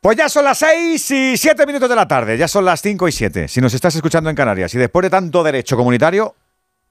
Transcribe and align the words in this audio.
Pues 0.00 0.16
ya 0.16 0.28
son 0.28 0.44
las 0.44 0.58
6 0.58 1.10
y 1.10 1.36
7 1.36 1.66
minutos 1.66 1.88
de 1.88 1.96
la 1.96 2.06
tarde, 2.06 2.38
ya 2.38 2.46
son 2.46 2.64
las 2.64 2.80
5 2.80 3.08
y 3.08 3.12
7. 3.12 3.48
Si 3.48 3.60
nos 3.60 3.74
estás 3.74 3.96
escuchando 3.96 4.30
en 4.30 4.36
Canarias 4.36 4.72
y 4.74 4.78
después 4.78 5.02
de 5.02 5.10
tanto 5.10 5.42
derecho 5.42 5.76
comunitario, 5.76 6.36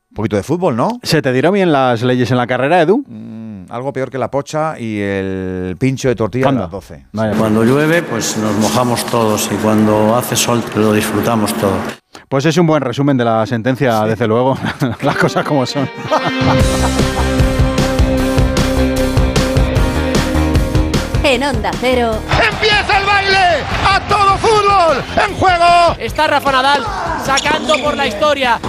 un 0.10 0.16
poquito 0.16 0.36
de 0.36 0.44
fútbol, 0.44 0.76
¿no? 0.76 1.00
¿Se 1.04 1.22
te 1.22 1.32
dieron 1.32 1.54
bien 1.54 1.72
las 1.72 2.02
leyes 2.04 2.30
en 2.32 2.38
la 2.38 2.46
carrera, 2.46 2.82
Edu? 2.82 3.06
Mm, 3.08 3.72
algo 3.72 3.94
peor 3.94 4.12
que 4.12 4.18
la 4.18 4.30
pocha 4.30 4.78
y 4.78 5.00
el 5.00 5.78
pincho 5.80 6.10
de 6.10 6.16
tortilla 6.16 6.50
a 6.50 6.52
las 6.52 6.70
12. 6.70 7.06
Cuando 7.14 7.64
llueve, 7.64 8.04
pues 8.04 8.36
nos 8.36 8.54
mojamos 8.58 9.06
todos 9.06 9.50
y 9.54 9.56
cuando 9.56 10.14
hace 10.18 10.36
sol, 10.36 10.62
lo 10.76 10.92
disfrutamos 10.92 11.54
todo. 11.54 11.78
Pues 12.28 12.46
es 12.46 12.58
un 12.58 12.68
buen 12.68 12.82
resumen 12.82 13.16
de 13.16 13.24
la 13.24 13.46
sentencia, 13.46 14.02
desde 14.02 14.28
luego, 14.28 14.58
las 15.02 15.16
cosas 15.16 15.46
como 15.46 15.66
son. 15.66 15.90
En 21.24 21.44
Onda 21.44 21.72
Cero. 21.80 22.20
¡Empieza 23.28 23.34
el 23.34 23.34
baile! 23.34 23.64
¡A 23.88 24.00
todo 24.08 24.38
fútbol! 24.38 25.04
¡En 25.16 25.36
juego! 25.38 25.96
Está 26.00 26.28
Rafa 26.28 26.52
Nadal 26.52 26.86
sacando 27.26 27.78
por 27.82 27.96
la 27.96 28.08
historia. 28.08 28.60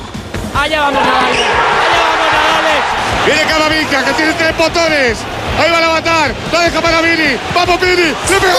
Allá 0.54 0.80
vamos 0.82 1.04
Nadal. 1.04 1.24
Allá 1.24 2.00
vamos 2.10 2.32
Nadal. 2.32 2.82
Viene 3.26 3.42
Camavinga 3.42 4.04
que 4.04 4.12
tiene 4.12 4.32
tres 4.34 4.56
botones. 4.56 5.18
Ahí 5.58 5.70
va 5.70 5.78
a 5.78 5.80
levantar. 5.80 6.34
La 6.52 6.60
deja 6.60 6.80
para 6.80 7.00
Vini. 7.00 7.36
¡Vamos 7.54 7.80
Vini! 7.80 8.14
¡Le 8.28 8.40
pegó! 8.40 8.58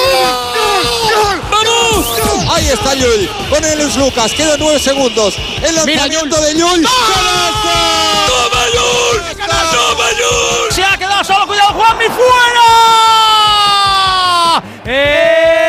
Ahí 2.53 2.69
está 2.69 2.93
Llull 2.93 3.29
con 3.49 3.63
el 3.63 3.97
Lucas. 3.97 4.33
Quedan 4.33 4.59
nueve 4.59 4.79
segundos. 4.79 5.37
El 5.61 5.75
lanzamiento 5.75 6.41
de 6.41 6.53
Llull. 6.55 6.83
¡Toma 8.27 8.65
Llull! 8.73 9.21
¡Toma 9.37 10.11
Llull! 10.11 10.71
Se 10.71 10.83
ha 10.83 10.97
quedado 10.97 11.23
solo. 11.23 11.47
Cuidado, 11.47 11.73
Juanmi. 11.73 12.05
¡Fuera! 12.05 12.89
Bandera 14.85 15.68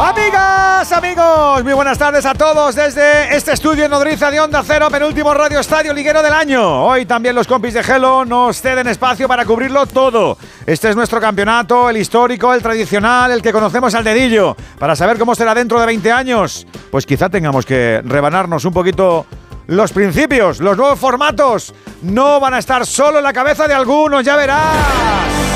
Amigos, 0.91 1.63
muy 1.63 1.71
buenas 1.71 1.97
tardes 1.97 2.25
a 2.25 2.33
todos 2.33 2.75
desde 2.75 3.33
este 3.33 3.53
estudio 3.53 3.85
en 3.85 3.91
Nodriza 3.91 4.29
de 4.29 4.41
Onda 4.41 4.61
Cero, 4.65 4.89
penúltimo 4.91 5.33
Radio 5.33 5.61
Estadio 5.61 5.93
Liguero 5.93 6.21
del 6.21 6.33
año. 6.33 6.83
Hoy 6.85 7.05
también 7.05 7.33
los 7.33 7.47
compis 7.47 7.73
de 7.73 7.79
Hello 7.79 8.25
nos 8.25 8.61
ceden 8.61 8.87
espacio 8.87 9.25
para 9.25 9.45
cubrirlo 9.45 9.85
todo. 9.85 10.37
Este 10.65 10.89
es 10.89 10.95
nuestro 10.97 11.21
campeonato, 11.21 11.89
el 11.89 11.95
histórico, 11.95 12.53
el 12.53 12.61
tradicional, 12.61 13.31
el 13.31 13.41
que 13.41 13.53
conocemos 13.53 13.95
al 13.95 14.03
dedillo. 14.03 14.57
Para 14.77 14.97
saber 14.97 15.17
cómo 15.17 15.33
será 15.33 15.55
dentro 15.55 15.79
de 15.79 15.85
20 15.85 16.11
años, 16.11 16.67
pues 16.91 17.05
quizá 17.05 17.29
tengamos 17.29 17.65
que 17.65 18.01
rebanarnos 18.03 18.65
un 18.65 18.73
poquito 18.73 19.25
los 19.67 19.93
principios, 19.93 20.59
los 20.59 20.75
nuevos 20.75 20.99
formatos. 20.99 21.73
No 22.01 22.41
van 22.41 22.55
a 22.55 22.59
estar 22.59 22.85
solo 22.85 23.19
en 23.19 23.23
la 23.23 23.31
cabeza 23.33 23.65
de 23.65 23.73
algunos, 23.73 24.25
ya 24.25 24.35
verás. 24.35 25.50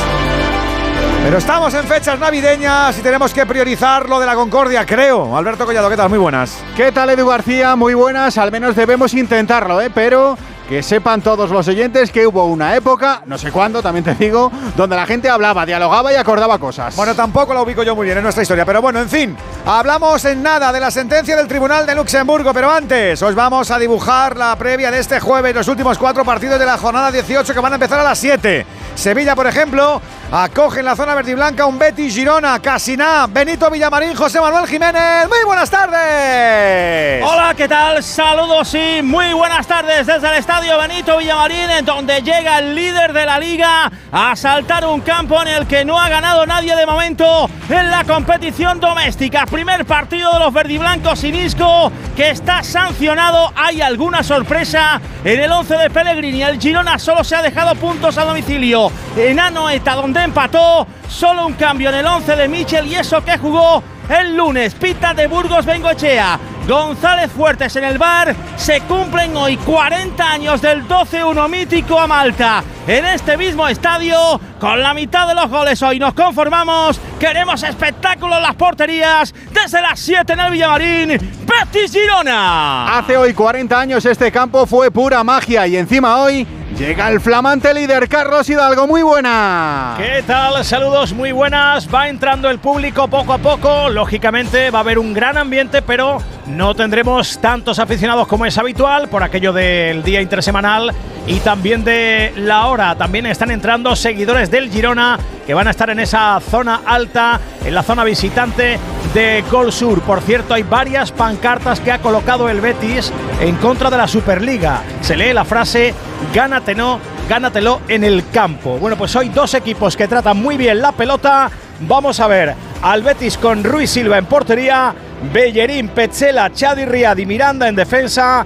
Pero 1.25 1.39
estamos 1.39 1.73
en 1.73 1.83
fechas 1.85 2.19
navideñas 2.19 2.99
y 2.99 3.01
tenemos 3.01 3.33
que 3.33 3.47
priorizar 3.47 4.07
lo 4.07 4.19
de 4.19 4.27
la 4.27 4.35
concordia, 4.35 4.85
creo. 4.85 5.35
Alberto 5.35 5.65
Collado, 5.65 5.89
¿qué 5.89 5.97
tal? 5.97 6.07
Muy 6.07 6.19
buenas. 6.19 6.63
¿Qué 6.77 6.91
tal, 6.91 7.09
Edu 7.09 7.25
García? 7.25 7.75
Muy 7.75 7.95
buenas. 7.95 8.37
Al 8.37 8.51
menos 8.51 8.75
debemos 8.75 9.11
intentarlo, 9.15 9.81
¿eh? 9.81 9.89
Pero 9.91 10.37
que 10.69 10.83
sepan 10.83 11.21
todos 11.21 11.49
los 11.49 11.67
oyentes 11.67 12.11
que 12.11 12.25
hubo 12.25 12.45
una 12.45 12.75
época, 12.75 13.21
no 13.25 13.37
sé 13.37 13.52
cuándo, 13.52 13.81
también 13.81 14.03
te 14.03 14.15
digo, 14.15 14.52
donde 14.75 14.95
la 14.95 15.05
gente 15.05 15.30
hablaba, 15.30 15.65
dialogaba 15.65 16.11
y 16.11 16.15
acordaba 16.15 16.58
cosas. 16.58 16.95
Bueno, 16.95 17.15
tampoco 17.15 17.53
la 17.53 17.61
ubico 17.61 17.83
yo 17.83 17.95
muy 17.95 18.05
bien 18.05 18.17
en 18.17 18.23
nuestra 18.23 18.41
historia, 18.41 18.65
pero 18.65 18.81
bueno, 18.81 18.99
en 18.99 19.09
fin, 19.09 19.37
hablamos 19.65 20.25
en 20.25 20.41
nada 20.41 20.71
de 20.71 20.80
la 20.80 20.89
sentencia 20.89 21.35
del 21.35 21.47
Tribunal 21.47 21.85
de 21.85 21.95
Luxemburgo, 21.95 22.53
pero 22.53 22.71
antes 22.71 23.21
os 23.21 23.35
vamos 23.35 23.69
a 23.69 23.77
dibujar 23.77 24.37
la 24.37 24.55
previa 24.55 24.89
de 24.89 24.99
este 24.99 25.19
jueves, 25.19 25.53
los 25.53 25.67
últimos 25.67 25.97
cuatro 25.97 26.25
partidos 26.25 26.59
de 26.59 26.65
la 26.65 26.77
jornada 26.77 27.11
18 27.11 27.53
que 27.53 27.59
van 27.59 27.73
a 27.73 27.75
empezar 27.75 27.99
a 27.99 28.03
las 28.03 28.17
7. 28.17 28.65
Sevilla, 28.95 29.35
por 29.35 29.45
ejemplo, 29.45 30.02
acoge 30.43 30.79
en 30.81 30.85
la 30.85 30.97
zona 30.97 31.15
verde 31.15 31.31
y 31.31 31.35
blanca 31.35 31.65
un 31.65 31.79
Betis 31.79 32.13
Girona, 32.13 32.59
Casiná, 32.61 33.25
Benito 33.27 33.71
Villamarín, 33.71 34.13
José 34.15 34.41
Manuel 34.41 34.67
Jiménez. 34.67 35.29
Muy 35.29 35.37
buenas 35.45 35.69
tardes. 35.69 37.23
Hola, 37.25 37.53
¿qué 37.55 37.69
tal? 37.69 38.03
Saludos 38.03 38.75
y 38.75 39.01
muy 39.01 39.31
buenas 39.31 39.65
tardes 39.65 40.05
desde 40.05 40.27
el 40.27 40.35
estadio 40.35 40.77
Benito 40.77 41.17
Villamarín, 41.17 41.71
en 41.71 41.85
donde 41.85 42.21
llega 42.21 42.59
el 42.59 42.75
líder 42.75 43.13
de 43.13 43.25
la 43.25 43.39
liga 43.39 43.89
a 44.11 44.35
saltar 44.35 44.85
un 44.85 44.99
campo 44.99 45.41
en 45.41 45.47
el 45.47 45.67
que 45.67 45.85
no 45.85 45.97
ha 45.97 46.09
ganado 46.09 46.45
nadie 46.45 46.75
de 46.75 46.85
momento 46.85 47.49
en 47.69 47.89
la 47.89 48.03
competición 48.03 48.81
doméstica. 48.81 49.45
Primer 49.45 49.85
partido 49.85 50.33
de 50.33 50.39
los 50.39 50.53
verdiblancos 50.53 51.19
sin 51.19 51.33
Isco, 51.35 51.93
que 52.13 52.31
está 52.31 52.61
sancionado. 52.61 53.53
Hay 53.55 53.81
alguna 53.81 54.21
sorpresa 54.21 54.99
en 55.23 55.39
el 55.39 55.52
11 55.52 55.77
de 55.77 55.89
Pellegrini. 55.89 56.43
El 56.43 56.59
Girona 56.59 56.99
solo 56.99 57.23
se 57.23 57.37
ha 57.37 57.41
dejado 57.41 57.73
puntos 57.75 58.17
a 58.17 58.25
domicilio 58.25 58.91
en 59.15 59.39
Anoeta, 59.39 59.95
donde 59.95 60.24
empató. 60.25 60.86
Solo 61.08 61.47
un 61.47 61.53
cambio 61.53 61.89
en 61.89 61.95
el 61.95 62.05
11 62.05 62.36
de 62.36 62.47
Michel 62.47 62.87
y 62.87 62.95
eso 62.95 63.23
que 63.23 63.37
jugó 63.37 63.81
el 64.09 64.36
lunes. 64.36 64.73
Pita 64.75 65.13
de 65.13 65.27
Burgos 65.27 65.65
Bengochea. 65.65 66.39
González 66.67 67.31
Fuertes 67.31 67.75
en 67.75 67.83
el 67.83 67.97
bar. 67.97 68.35
Se 68.55 68.81
cumplen 68.81 69.35
hoy 69.37 69.55
40 69.58 70.31
años 70.31 70.61
del 70.61 70.87
12-1 70.87 71.47
mítico 71.47 71.99
a 71.99 72.08
Malta. 72.08 72.64
En 72.87 73.05
este 73.05 73.37
mismo 73.37 73.67
estadio, 73.67 74.39
con 74.59 74.81
la 74.81 74.93
mitad 74.93 75.27
de 75.27 75.35
los 75.35 75.49
goles 75.49 75.81
hoy 75.83 75.99
nos 75.99 76.14
conformamos. 76.14 76.99
Queremos 77.19 77.61
espectáculo 77.64 78.37
en 78.37 78.43
las 78.43 78.55
porterías. 78.55 79.33
Desde 79.52 79.81
las 79.81 79.99
7 79.99 80.33
en 80.33 80.39
el 80.39 80.52
Villamarín. 80.52 81.09
Betis 81.45 81.91
Girona. 81.91 82.97
Hace 82.97 83.15
hoy 83.15 83.33
40 83.33 83.80
años 83.80 84.05
este 84.05 84.31
campo 84.31 84.65
fue 84.65 84.89
pura 84.89 85.23
magia 85.23 85.67
y 85.67 85.77
encima 85.77 86.17
hoy 86.17 86.47
Llega 86.77 87.08
el 87.08 87.21
flamante 87.21 87.73
líder 87.73 88.09
Carlos 88.09 88.49
Hidalgo, 88.49 88.86
muy 88.86 89.02
buena. 89.02 89.95
¿Qué 89.97 90.21
tal? 90.27 90.61
Saludos, 90.65 91.13
muy 91.13 91.31
buenas. 91.31 91.87
Va 91.93 92.09
entrando 92.09 92.49
el 92.49 92.59
público 92.59 93.08
poco 93.08 93.31
a 93.31 93.37
poco. 93.37 93.89
Lógicamente 93.89 94.71
va 94.71 94.80
a 94.80 94.81
haber 94.81 94.99
un 94.99 95.14
gran 95.14 95.37
ambiente, 95.37 95.81
pero 95.81 96.17
no 96.47 96.75
tendremos 96.75 97.39
tantos 97.39 97.80
aficionados 97.80 98.27
como 98.27 98.45
es 98.45 98.58
habitual 98.58 99.08
por 99.08 99.23
aquello 99.23 99.53
del 99.53 100.03
día 100.03 100.19
intersemanal 100.21 100.93
y 101.27 101.39
también 101.39 101.85
de 101.85 102.33
la 102.35 102.65
hora. 102.65 102.95
También 102.95 103.25
están 103.25 103.52
entrando 103.52 103.95
seguidores 103.95 104.52
del 104.52 104.69
Girona 104.69 105.17
que 105.45 105.54
van 105.54 105.67
a 105.67 105.72
estar 105.72 105.89
en 105.89 106.00
esa 106.00 106.39
zona 106.39 106.82
alta, 106.86 107.39
en 107.64 107.73
la 107.73 107.83
zona 107.83 108.04
visitante 108.04 108.80
de 109.14 109.44
Gol 109.52 109.72
Sur. 109.72 110.02
Por 110.02 110.22
cierto, 110.22 110.54
hay 110.54 110.64
varias 110.64 111.11
pancartas 111.11 111.80
que 111.80 111.92
ha 111.92 112.00
colocado 112.00 112.50
el 112.50 112.61
Betis 112.61 113.11
en 113.39 113.56
contra 113.58 113.89
de 113.89 113.98
la 113.98 114.08
Superliga. 114.08 114.82
Se 115.02 115.16
lee 115.16 115.33
la 115.33 115.45
frase 115.45 115.94
gánatelo, 116.33 117.00
gánatelo 117.30 117.82
en 117.88 118.04
el 118.04 118.30
campo. 118.30 118.78
Bueno, 118.78 118.98
pues 118.98 119.16
hoy 119.16 119.30
dos 119.30 119.54
equipos 119.54 119.95
que 119.95 120.08
tratan 120.08 120.38
muy 120.38 120.58
bien 120.58 120.82
la 120.82 120.92
pelota. 120.92 121.50
Vamos 121.82 122.20
a 122.20 122.27
ver 122.27 122.56
al 122.82 123.04
Betis 123.04 123.38
con 123.38 123.64
Ruiz 123.64 123.89
Silva 123.89 124.17
en 124.17 124.26
portería, 124.26 124.94
Bellerín, 125.33 125.89
Petzela, 125.89 126.52
Chadi 126.52 126.86
Riad 126.86 127.17
y 127.17 127.26
Miranda 127.26 127.67
en 127.67 127.76
defensa, 127.76 128.45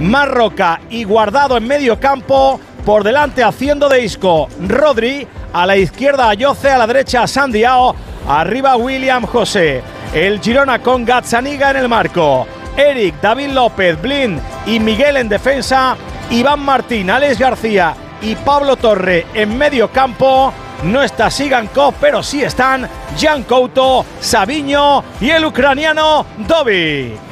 Marroca 0.00 0.80
y 0.90 1.04
Guardado 1.04 1.56
en 1.56 1.66
medio 1.66 2.00
campo. 2.00 2.60
Por 2.84 3.04
delante 3.04 3.44
haciendo 3.44 3.90
de 3.90 4.02
Isco, 4.02 4.48
Rodri. 4.66 5.28
A 5.52 5.66
la 5.66 5.76
izquierda 5.76 6.28
Ayoce, 6.28 6.70
a 6.70 6.78
la 6.78 6.86
derecha 6.86 7.26
Sandiao. 7.26 7.94
Arriba 8.28 8.76
William 8.76 9.26
José. 9.26 9.82
El 10.14 10.40
Girona 10.40 10.78
con 10.80 11.04
Gazzaniga 11.04 11.70
en 11.70 11.76
el 11.78 11.88
marco. 11.88 12.46
Eric, 12.76 13.20
David 13.20 13.48
López, 13.48 14.00
Blind 14.00 14.40
y 14.66 14.78
Miguel 14.78 15.16
en 15.16 15.28
defensa. 15.28 15.96
Iván 16.30 16.60
Martín, 16.60 17.10
Alex 17.10 17.38
García 17.38 17.94
y 18.22 18.36
Pablo 18.36 18.76
Torre 18.76 19.26
en 19.34 19.58
medio 19.58 19.90
campo. 19.90 20.52
No 20.84 21.02
está 21.02 21.30
Sigankov, 21.30 21.94
pero 22.00 22.22
sí 22.22 22.42
están 22.42 22.88
Jan 23.18 23.42
Couto, 23.42 24.04
Sabiño 24.20 25.02
y 25.20 25.30
el 25.30 25.44
ucraniano 25.44 26.24
Dobi. 26.38 27.29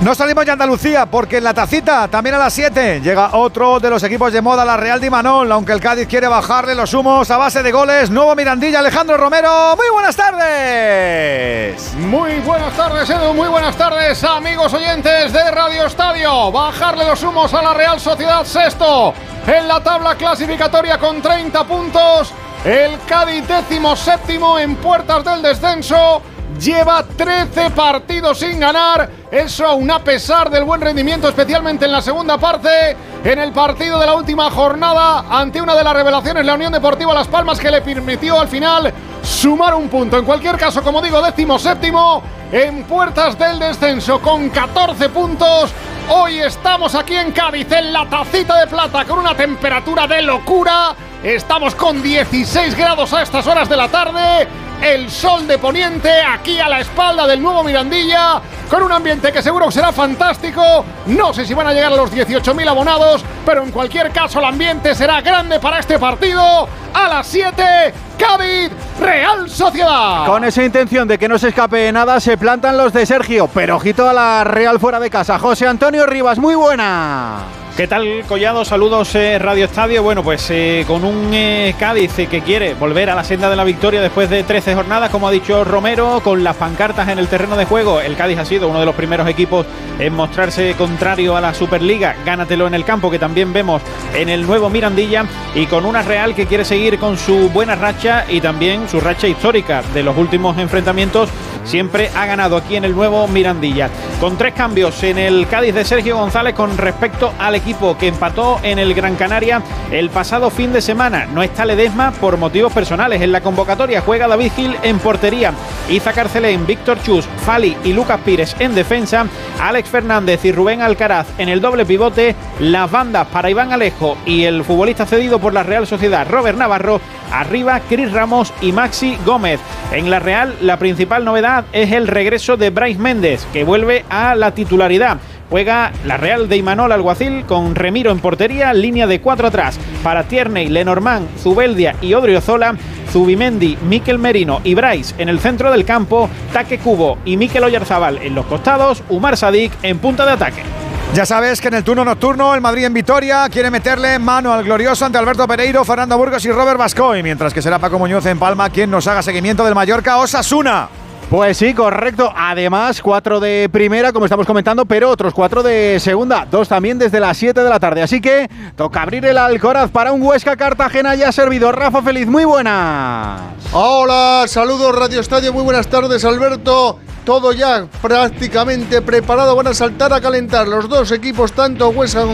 No 0.00 0.14
salimos 0.14 0.44
de 0.44 0.52
Andalucía 0.52 1.06
porque 1.06 1.38
en 1.38 1.44
la 1.44 1.54
tacita, 1.54 2.08
también 2.08 2.34
a 2.34 2.38
las 2.38 2.52
7, 2.52 3.00
llega 3.00 3.30
otro 3.32 3.80
de 3.80 3.88
los 3.88 4.02
equipos 4.02 4.32
de 4.32 4.42
moda, 4.42 4.62
la 4.64 4.76
Real 4.76 5.00
de 5.00 5.06
Imanol, 5.06 5.50
aunque 5.50 5.72
el 5.72 5.80
Cádiz 5.80 6.06
quiere 6.06 6.28
bajarle 6.28 6.74
los 6.74 6.92
humos 6.92 7.30
a 7.30 7.38
base 7.38 7.62
de 7.62 7.72
goles. 7.72 8.10
Nuevo 8.10 8.34
Mirandilla, 8.34 8.80
Alejandro 8.80 9.16
Romero. 9.16 9.74
Muy 9.76 9.88
buenas 9.94 10.14
tardes. 10.14 11.94
Muy 11.94 12.32
buenas 12.40 12.76
tardes, 12.76 13.08
Edu. 13.08 13.32
Muy 13.32 13.48
buenas 13.48 13.76
tardes, 13.76 14.22
amigos 14.24 14.74
oyentes 14.74 15.32
de 15.32 15.50
Radio 15.50 15.86
Estadio. 15.86 16.52
Bajarle 16.52 17.06
los 17.06 17.22
humos 17.22 17.54
a 17.54 17.62
la 17.62 17.72
Real 17.72 17.98
Sociedad 17.98 18.44
sexto 18.44 19.14
en 19.46 19.66
la 19.66 19.80
tabla 19.82 20.16
clasificatoria 20.16 20.98
con 20.98 21.22
30 21.22 21.64
puntos. 21.64 22.34
El 22.64 22.98
Cádiz 23.06 23.46
décimo 23.46 23.96
séptimo 23.96 24.58
en 24.58 24.76
puertas 24.76 25.24
del 25.24 25.40
descenso. 25.40 26.20
Lleva 26.58 27.04
13 27.04 27.70
partidos 27.70 28.38
sin 28.38 28.60
ganar. 28.60 29.08
Eso 29.30 29.66
aún 29.66 29.90
a 29.90 29.98
pesar 29.98 30.50
del 30.50 30.64
buen 30.64 30.80
rendimiento, 30.80 31.28
especialmente 31.28 31.84
en 31.84 31.92
la 31.92 32.02
segunda 32.02 32.38
parte, 32.38 32.96
en 33.24 33.38
el 33.38 33.52
partido 33.52 33.98
de 33.98 34.06
la 34.06 34.14
última 34.14 34.50
jornada, 34.50 35.24
ante 35.30 35.60
una 35.60 35.74
de 35.74 35.84
las 35.84 35.94
revelaciones, 35.94 36.44
la 36.44 36.54
Unión 36.54 36.72
Deportiva 36.72 37.14
Las 37.14 37.28
Palmas, 37.28 37.58
que 37.58 37.70
le 37.70 37.80
permitió 37.82 38.38
al 38.38 38.48
final 38.48 38.92
sumar 39.22 39.74
un 39.74 39.88
punto. 39.88 40.18
En 40.18 40.24
cualquier 40.24 40.56
caso, 40.56 40.82
como 40.82 41.00
digo, 41.00 41.20
décimo 41.22 41.58
séptimo 41.58 42.22
en 42.52 42.84
puertas 42.84 43.38
del 43.38 43.58
descenso 43.58 44.20
con 44.20 44.50
14 44.50 45.08
puntos. 45.08 45.72
Hoy 46.08 46.38
estamos 46.38 46.94
aquí 46.94 47.16
en 47.16 47.32
Cádiz, 47.32 47.70
en 47.72 47.92
la 47.92 48.08
tacita 48.08 48.60
de 48.60 48.66
plata, 48.66 49.04
con 49.04 49.18
una 49.18 49.34
temperatura 49.34 50.06
de 50.06 50.22
locura. 50.22 50.94
Estamos 51.22 51.74
con 51.74 52.02
16 52.02 52.76
grados 52.76 53.12
a 53.14 53.22
estas 53.22 53.46
horas 53.46 53.68
de 53.68 53.76
la 53.76 53.88
tarde. 53.88 54.46
El 54.84 55.10
sol 55.10 55.48
de 55.48 55.56
poniente 55.56 56.10
aquí 56.20 56.60
a 56.60 56.68
la 56.68 56.80
espalda 56.80 57.26
del 57.26 57.40
nuevo 57.40 57.64
Mirandilla, 57.64 58.42
con 58.68 58.82
un 58.82 58.92
ambiente 58.92 59.32
que 59.32 59.40
seguro 59.40 59.70
será 59.70 59.92
fantástico. 59.92 60.84
No 61.06 61.32
sé 61.32 61.46
si 61.46 61.54
van 61.54 61.68
a 61.68 61.72
llegar 61.72 61.90
a 61.90 61.96
los 61.96 62.12
18.000 62.12 62.68
abonados, 62.68 63.24
pero 63.46 63.62
en 63.62 63.70
cualquier 63.70 64.10
caso 64.10 64.40
el 64.40 64.44
ambiente 64.44 64.94
será 64.94 65.22
grande 65.22 65.58
para 65.58 65.78
este 65.78 65.98
partido. 65.98 66.68
A 66.92 67.08
las 67.08 67.26
7, 67.28 67.94
Cádiz, 68.18 68.70
Real 69.00 69.48
Sociedad. 69.48 70.26
Con 70.26 70.44
esa 70.44 70.64
intención 70.64 71.08
de 71.08 71.18
que 71.18 71.28
no 71.28 71.38
se 71.38 71.48
escape 71.48 71.90
nada, 71.92 72.20
se 72.20 72.36
plantan 72.36 72.76
los 72.76 72.92
de 72.92 73.06
Sergio, 73.06 73.48
pero 73.52 73.76
ojito 73.76 74.08
a 74.08 74.12
la 74.12 74.44
Real 74.44 74.78
fuera 74.78 75.00
de 75.00 75.10
casa. 75.10 75.38
José 75.38 75.66
Antonio 75.66 76.06
Rivas, 76.06 76.38
muy 76.38 76.54
buena. 76.54 77.44
¿Qué 77.76 77.88
tal, 77.88 78.22
Collado? 78.28 78.64
Saludos, 78.64 79.12
eh, 79.16 79.36
Radio 79.40 79.64
Estadio. 79.64 80.00
Bueno, 80.04 80.22
pues 80.22 80.48
eh, 80.50 80.84
con 80.86 81.04
un 81.04 81.30
eh, 81.34 81.74
Cádiz 81.76 82.12
que 82.30 82.40
quiere 82.40 82.74
volver 82.74 83.10
a 83.10 83.16
la 83.16 83.24
senda 83.24 83.50
de 83.50 83.56
la 83.56 83.64
victoria 83.64 84.00
después 84.00 84.30
de 84.30 84.44
13 84.44 84.76
jornadas, 84.76 85.10
como 85.10 85.26
ha 85.26 85.32
dicho 85.32 85.64
Romero, 85.64 86.20
con 86.22 86.44
las 86.44 86.54
pancartas 86.54 87.08
en 87.08 87.18
el 87.18 87.26
terreno 87.26 87.56
de 87.56 87.64
juego. 87.64 88.00
El 88.00 88.14
Cádiz 88.14 88.38
ha 88.38 88.44
sido 88.44 88.68
uno 88.68 88.78
de 88.78 88.86
los 88.86 88.94
primeros 88.94 89.26
equipos 89.28 89.66
en 89.98 90.14
mostrarse 90.14 90.76
contrario 90.78 91.36
a 91.36 91.40
la 91.40 91.52
Superliga. 91.52 92.14
Gánatelo 92.24 92.68
en 92.68 92.74
el 92.74 92.84
campo, 92.84 93.10
que 93.10 93.18
también 93.18 93.52
vemos 93.52 93.82
en 94.14 94.28
el 94.28 94.46
nuevo 94.46 94.70
Mirandilla. 94.70 95.26
Y 95.56 95.66
con 95.66 95.84
una 95.84 96.02
Real 96.02 96.32
que 96.36 96.46
quiere 96.46 96.64
seguir 96.64 97.00
con 97.00 97.18
su 97.18 97.50
buena 97.50 97.74
racha 97.74 98.03
y 98.28 98.40
también 98.42 98.86
su 98.86 99.00
racha 99.00 99.26
histórica 99.26 99.82
de 99.94 100.02
los 100.02 100.14
últimos 100.18 100.58
enfrentamientos. 100.58 101.30
Siempre 101.64 102.10
ha 102.14 102.26
ganado 102.26 102.58
aquí 102.58 102.76
en 102.76 102.84
el 102.84 102.94
nuevo 102.94 103.26
Mirandilla. 103.26 103.88
Con 104.20 104.36
tres 104.36 104.52
cambios 104.52 105.02
en 105.02 105.16
el 105.16 105.46
Cádiz 105.48 105.74
de 105.74 105.86
Sergio 105.86 106.18
González 106.18 106.54
con 106.54 106.76
respecto 106.76 107.32
al 107.38 107.54
equipo 107.54 107.96
que 107.96 108.08
empató 108.08 108.60
en 108.62 108.78
el 108.78 108.92
Gran 108.92 109.16
Canaria 109.16 109.62
el 109.90 110.10
pasado 110.10 110.50
fin 110.50 110.70
de 110.74 110.82
semana. 110.82 111.24
No 111.24 111.42
está 111.42 111.64
Ledesma 111.64 112.10
por 112.10 112.36
motivos 112.36 112.74
personales. 112.74 113.22
En 113.22 113.32
la 113.32 113.40
convocatoria 113.40 114.02
juega 114.02 114.28
David 114.28 114.52
Gil 114.54 114.76
en 114.82 114.98
portería, 114.98 115.54
Iza 115.88 116.12
Carcelén, 116.12 116.66
Víctor 116.66 117.02
Chus, 117.02 117.24
Fali 117.46 117.74
y 117.84 117.94
Lucas 117.94 118.20
Pires 118.22 118.54
en 118.58 118.74
defensa, 118.74 119.26
Alex 119.58 119.88
Fernández 119.88 120.44
y 120.44 120.52
Rubén 120.52 120.82
Alcaraz 120.82 121.28
en 121.38 121.48
el 121.48 121.62
doble 121.62 121.86
pivote, 121.86 122.36
las 122.60 122.90
bandas 122.90 123.26
para 123.28 123.48
Iván 123.48 123.72
Alejo 123.72 124.18
y 124.26 124.44
el 124.44 124.62
futbolista 124.62 125.06
cedido 125.06 125.38
por 125.38 125.54
la 125.54 125.62
Real 125.62 125.86
Sociedad 125.86 126.26
Robert 126.28 126.58
Navarro, 126.58 127.00
arriba 127.32 127.80
Cris 127.94 128.10
Ramos 128.10 128.52
y 128.60 128.72
Maxi 128.72 129.16
Gómez. 129.24 129.60
En 129.92 130.10
la 130.10 130.18
Real 130.18 130.56
la 130.60 130.80
principal 130.80 131.24
novedad 131.24 131.64
es 131.72 131.92
el 131.92 132.08
regreso 132.08 132.56
de 132.56 132.70
Bryce 132.70 132.98
Méndez, 132.98 133.46
que 133.52 133.62
vuelve 133.62 134.04
a 134.10 134.34
la 134.34 134.50
titularidad. 134.50 135.18
Juega 135.48 135.92
la 136.04 136.16
Real 136.16 136.48
de 136.48 136.56
Imanol 136.56 136.90
Alguacil 136.90 137.44
con 137.44 137.76
Remiro 137.76 138.10
en 138.10 138.18
portería, 138.18 138.72
línea 138.72 139.06
de 139.06 139.20
cuatro 139.20 139.46
atrás 139.46 139.78
para 140.02 140.24
Tierney, 140.24 140.70
Lenormand, 140.70 141.28
Zubeldia 141.38 141.94
y 142.00 142.14
Odriozola. 142.14 142.74
Zubimendi, 143.12 143.78
Miquel 143.88 144.18
Merino 144.18 144.60
y 144.64 144.74
Bryce 144.74 145.14
en 145.18 145.28
el 145.28 145.38
centro 145.38 145.70
del 145.70 145.84
campo, 145.84 146.28
Taque 146.52 146.78
Cubo 146.78 147.18
y 147.24 147.36
Miquel 147.36 147.62
Oyarzabal 147.62 148.18
en 148.18 148.34
los 148.34 148.46
costados, 148.46 149.04
Umar 149.08 149.36
Sadik 149.36 149.70
en 149.84 150.00
punta 150.00 150.26
de 150.26 150.32
ataque. 150.32 150.62
Ya 151.12 151.24
sabes 151.24 151.60
que 151.60 151.68
en 151.68 151.74
el 151.74 151.84
turno 151.84 152.04
nocturno 152.04 152.54
el 152.54 152.60
Madrid 152.60 152.84
en 152.84 152.94
Vitoria 152.94 153.48
quiere 153.48 153.70
meterle 153.70 154.18
mano 154.18 154.52
al 154.52 154.64
glorioso 154.64 155.04
ante 155.04 155.18
Alberto 155.18 155.46
Pereiro, 155.46 155.84
Fernando 155.84 156.18
Burgos 156.18 156.44
y 156.44 156.50
Robert 156.50 156.78
Bascoy, 156.78 157.22
mientras 157.22 157.54
que 157.54 157.62
será 157.62 157.78
Paco 157.78 157.98
Muñoz 157.98 158.26
en 158.26 158.38
Palma 158.38 158.68
quien 158.70 158.90
nos 158.90 159.06
haga 159.06 159.22
seguimiento 159.22 159.64
del 159.64 159.74
Mallorca 159.76 160.16
Osasuna. 160.16 160.88
Pues 161.30 161.56
sí, 161.56 161.72
correcto. 161.72 162.32
Además, 162.34 163.00
cuatro 163.00 163.40
de 163.40 163.68
primera, 163.72 164.12
como 164.12 164.26
estamos 164.26 164.46
comentando, 164.46 164.84
pero 164.84 165.10
otros 165.10 165.32
cuatro 165.32 165.62
de 165.62 165.98
segunda. 165.98 166.46
Dos 166.50 166.68
también 166.68 166.98
desde 166.98 167.18
las 167.18 167.36
7 167.36 167.62
de 167.62 167.70
la 167.70 167.80
tarde. 167.80 168.02
Así 168.02 168.20
que 168.20 168.48
toca 168.76 169.02
abrir 169.02 169.24
el 169.24 169.38
Alcoraz 169.38 169.90
para 169.90 170.12
un 170.12 170.22
Huesca 170.22 170.56
Cartagena 170.56 171.14
ya 171.14 171.32
servido. 171.32 171.72
Rafa 171.72 172.02
Feliz, 172.02 172.26
muy 172.26 172.44
buena. 172.44 173.54
Hola, 173.72 174.44
saludos 174.46 174.94
Radio 174.94 175.20
Estadio, 175.20 175.52
muy 175.52 175.64
buenas 175.64 175.88
tardes, 175.88 176.24
Alberto. 176.24 176.98
Todo 177.24 177.52
ya 177.52 177.86
prácticamente 178.02 179.00
preparado. 179.00 179.56
Van 179.56 179.68
a 179.68 179.74
saltar 179.74 180.12
a 180.12 180.20
calentar 180.20 180.68
los 180.68 180.88
dos 180.88 181.10
equipos, 181.10 181.52
tanto 181.52 181.88
Huesca 181.88 182.24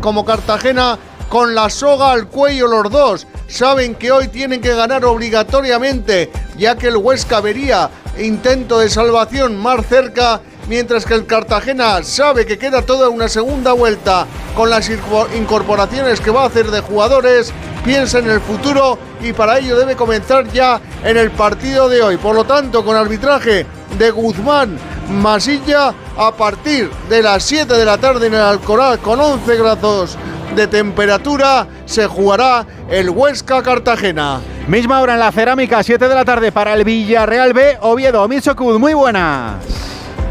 como 0.00 0.24
Cartagena, 0.24 0.98
con 1.28 1.54
la 1.54 1.70
soga 1.70 2.10
al 2.10 2.26
cuello 2.26 2.66
los 2.66 2.90
dos. 2.90 3.26
Saben 3.46 3.94
que 3.94 4.10
hoy 4.10 4.26
tienen 4.26 4.60
que 4.60 4.74
ganar 4.74 5.04
obligatoriamente, 5.04 6.32
ya 6.58 6.76
que 6.76 6.88
el 6.88 6.96
Huesca 6.96 7.40
vería 7.40 7.90
intento 8.18 8.80
de 8.80 8.90
salvación 8.90 9.56
más 9.56 9.86
cerca, 9.86 10.40
mientras 10.68 11.04
que 11.04 11.14
el 11.14 11.26
Cartagena 11.26 12.02
sabe 12.02 12.44
que 12.44 12.58
queda 12.58 12.82
toda 12.82 13.08
una 13.08 13.28
segunda 13.28 13.72
vuelta 13.72 14.26
con 14.56 14.68
las 14.68 14.90
incorporaciones 15.36 16.20
que 16.20 16.32
va 16.32 16.42
a 16.42 16.46
hacer 16.46 16.72
de 16.72 16.80
jugadores, 16.80 17.52
piensa 17.84 18.18
en 18.18 18.28
el 18.28 18.40
futuro 18.40 18.98
y 19.22 19.32
para 19.32 19.58
ello 19.58 19.76
debe 19.76 19.94
comenzar 19.94 20.50
ya 20.52 20.80
en 21.04 21.16
el 21.16 21.30
partido 21.30 21.88
de 21.88 22.02
hoy. 22.02 22.16
Por 22.16 22.34
lo 22.34 22.44
tanto, 22.44 22.84
con 22.84 22.96
arbitraje 22.96 23.64
de 23.98 24.10
Guzmán 24.10 24.78
Masilla 25.10 25.92
a 26.16 26.32
partir 26.32 26.90
de 27.08 27.22
las 27.22 27.42
7 27.42 27.74
de 27.74 27.84
la 27.84 27.98
tarde 27.98 28.28
en 28.28 28.34
el 28.34 28.40
Alcoraz 28.40 28.98
con 28.98 29.20
11 29.20 29.56
grados 29.56 30.16
de 30.54 30.66
temperatura 30.66 31.66
se 31.84 32.06
jugará 32.06 32.66
el 32.88 33.10
Huesca 33.10 33.62
Cartagena. 33.62 34.40
Misma 34.66 35.00
hora 35.00 35.14
en 35.14 35.20
la 35.20 35.32
cerámica, 35.32 35.82
7 35.82 36.08
de 36.08 36.14
la 36.14 36.24
tarde 36.24 36.52
para 36.52 36.74
el 36.74 36.84
Villarreal 36.84 37.52
B, 37.52 37.78
Oviedo, 37.80 38.26
Michocud, 38.28 38.78
muy 38.78 38.94
buenas. 38.94 39.56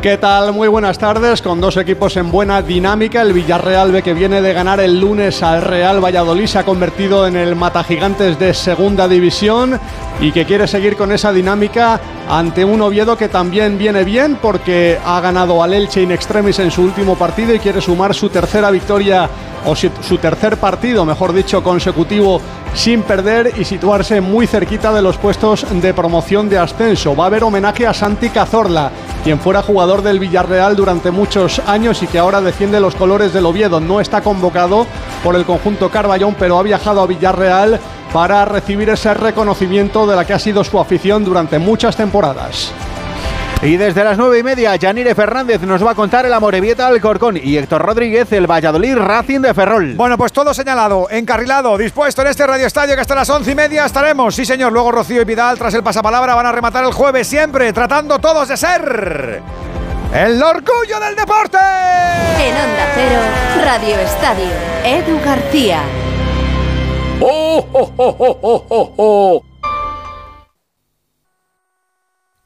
¿Qué 0.02 0.18
tal? 0.18 0.54
Muy 0.54 0.70
buenas 0.70 0.98
tardes, 0.98 1.42
con 1.42 1.60
dos 1.60 1.76
equipos 1.76 2.16
en 2.16 2.32
buena 2.32 2.62
dinámica. 2.62 3.22
El 3.22 3.34
Villarreal 3.34 3.92
B 3.92 4.02
que 4.02 4.14
viene 4.14 4.42
de 4.42 4.54
ganar 4.54 4.80
el 4.80 4.98
lunes 4.98 5.44
al 5.44 5.62
Real 5.62 6.02
Valladolid 6.02 6.46
se 6.46 6.60
ha 6.60 6.64
convertido 6.64 7.28
en 7.28 7.36
el 7.36 7.58
mata 7.58 7.84
gigantes 7.84 8.40
de 8.40 8.54
segunda 8.54 9.10
división 9.10 9.78
y 10.22 10.32
que 10.32 10.46
quiere 10.46 10.68
seguir 10.68 10.96
con 10.96 11.12
esa 11.12 11.32
dinámica 11.32 12.00
ante 12.30 12.66
un 12.66 12.82
Oviedo 12.82 13.18
que 13.18 13.30
también 13.30 13.78
viene 13.78 14.04
bien 14.04 14.38
porque 14.42 15.00
ha 15.06 15.20
ganado 15.22 15.64
al 15.64 15.74
Elche 15.74 16.02
in 16.02 16.12
extremis 16.12 16.60
en 16.60 16.72
su 16.72 16.84
último 16.84 17.16
partido 17.16 17.54
y 17.54 17.60
quiere 17.60 17.82
sumar 17.82 18.14
su 18.14 18.30
tercera 18.30 18.70
victoria 18.70 19.30
o 19.66 19.76
su 19.76 20.18
tercer 20.18 20.58
partido, 20.58 21.06
mejor 21.06 21.34
dicho, 21.34 21.62
consecutivo 21.64 22.42
sin 22.74 23.02
perder 23.02 23.54
y 23.58 23.66
situarse 23.66 24.22
muy 24.22 24.48
cerquita 24.48 24.94
de 24.94 25.02
los 25.02 25.18
puestos 25.18 25.66
de 25.82 25.94
promoción 25.94 26.50
de 26.50 26.58
ascenso. 26.58 27.16
Va 27.16 27.26
a 27.26 27.28
haber 27.28 27.44
homenaje 27.44 27.88
a 27.88 27.94
Santi 27.94 28.30
Cazorla, 28.30 28.92
quien 29.24 29.40
fuera 29.40 29.62
jugador 29.62 30.02
del 30.02 30.20
Villarreal 30.20 30.76
durante 30.76 31.12
muchos 31.12 31.60
años 31.68 32.02
y 32.04 32.08
que 32.08 32.20
ahora 32.20 32.42
defiende 32.42 32.80
los 32.80 32.96
colores 32.96 33.34
del 33.34 33.46
Oviedo. 33.46 33.80
No 33.80 34.00
está 34.00 34.22
convocado 34.22 34.86
por 35.24 35.36
el 35.36 35.46
conjunto 35.46 35.90
Carballón, 35.90 36.36
pero 36.38 36.58
ha 36.58 36.64
viajado 36.64 37.02
a 37.02 37.08
Villarreal 37.08 37.80
para 38.14 38.46
recibir 38.46 38.90
ese 38.90 39.14
reconocimiento 39.14 40.08
de 40.08 40.16
la 40.16 40.26
que 40.26 40.34
ha 40.34 40.40
sido 40.40 40.64
su 40.64 40.80
afición 40.80 41.24
durante 41.24 41.60
muchas 41.60 41.96
temporadas. 41.96 42.72
Y 43.62 43.76
desde 43.76 44.06
las 44.06 44.18
nueve 44.18 44.40
y 44.40 44.44
media, 44.44 44.74
Yanire 44.78 45.14
Fernández 45.14 45.60
nos 45.62 45.86
va 45.86 45.92
a 45.92 45.96
contar 45.96 46.26
el 46.26 46.34
Amorebieta 46.34 46.88
Alcorcón 46.88 47.36
y 47.36 47.58
Héctor 47.58 47.82
Rodríguez 47.82 48.32
el 48.32 48.50
Valladolid 48.50 48.96
Racing 48.96 49.42
de 49.42 49.54
Ferrol. 49.54 49.96
Bueno, 49.96 50.18
pues 50.18 50.32
todo 50.32 50.54
señalado, 50.54 51.10
encarrilado, 51.10 51.78
dispuesto 51.78 52.22
en 52.22 52.30
este 52.30 52.48
Radio 52.48 52.66
Estadio 52.66 52.96
que 52.96 53.02
hasta 53.02 53.16
las 53.16 53.30
once 53.30 53.52
y 53.52 53.56
media 53.56 53.86
estaremos. 53.86 54.34
Sí, 54.34 54.46
señor. 54.46 54.72
Luego 54.72 54.94
Rocío 54.94 55.22
y 55.22 55.26
Vidal, 55.26 55.58
tras 55.58 55.74
el 55.74 55.84
pasapalabra, 55.84 56.36
van 56.36 56.46
a 56.46 56.54
rematar 56.54 56.86
el 56.86 56.94
jueves, 56.94 57.28
siempre 57.28 57.74
tratando 57.74 58.18
todos 58.20 58.48
de 58.48 58.56
ser. 58.56 59.42
El 60.14 60.42
orgullo 60.42 61.00
del 61.02 61.18
deporte. 61.18 61.58
En 61.58 62.56
Onda 62.56 62.88
Cero, 62.96 63.20
Radio 63.66 64.00
Estadio, 64.00 64.52
Edu 64.86 65.20
García. 65.26 65.82
¡Oh, 67.22 67.68
oh, 67.74 67.94
oh, 67.98 68.94
oh! 68.98 69.44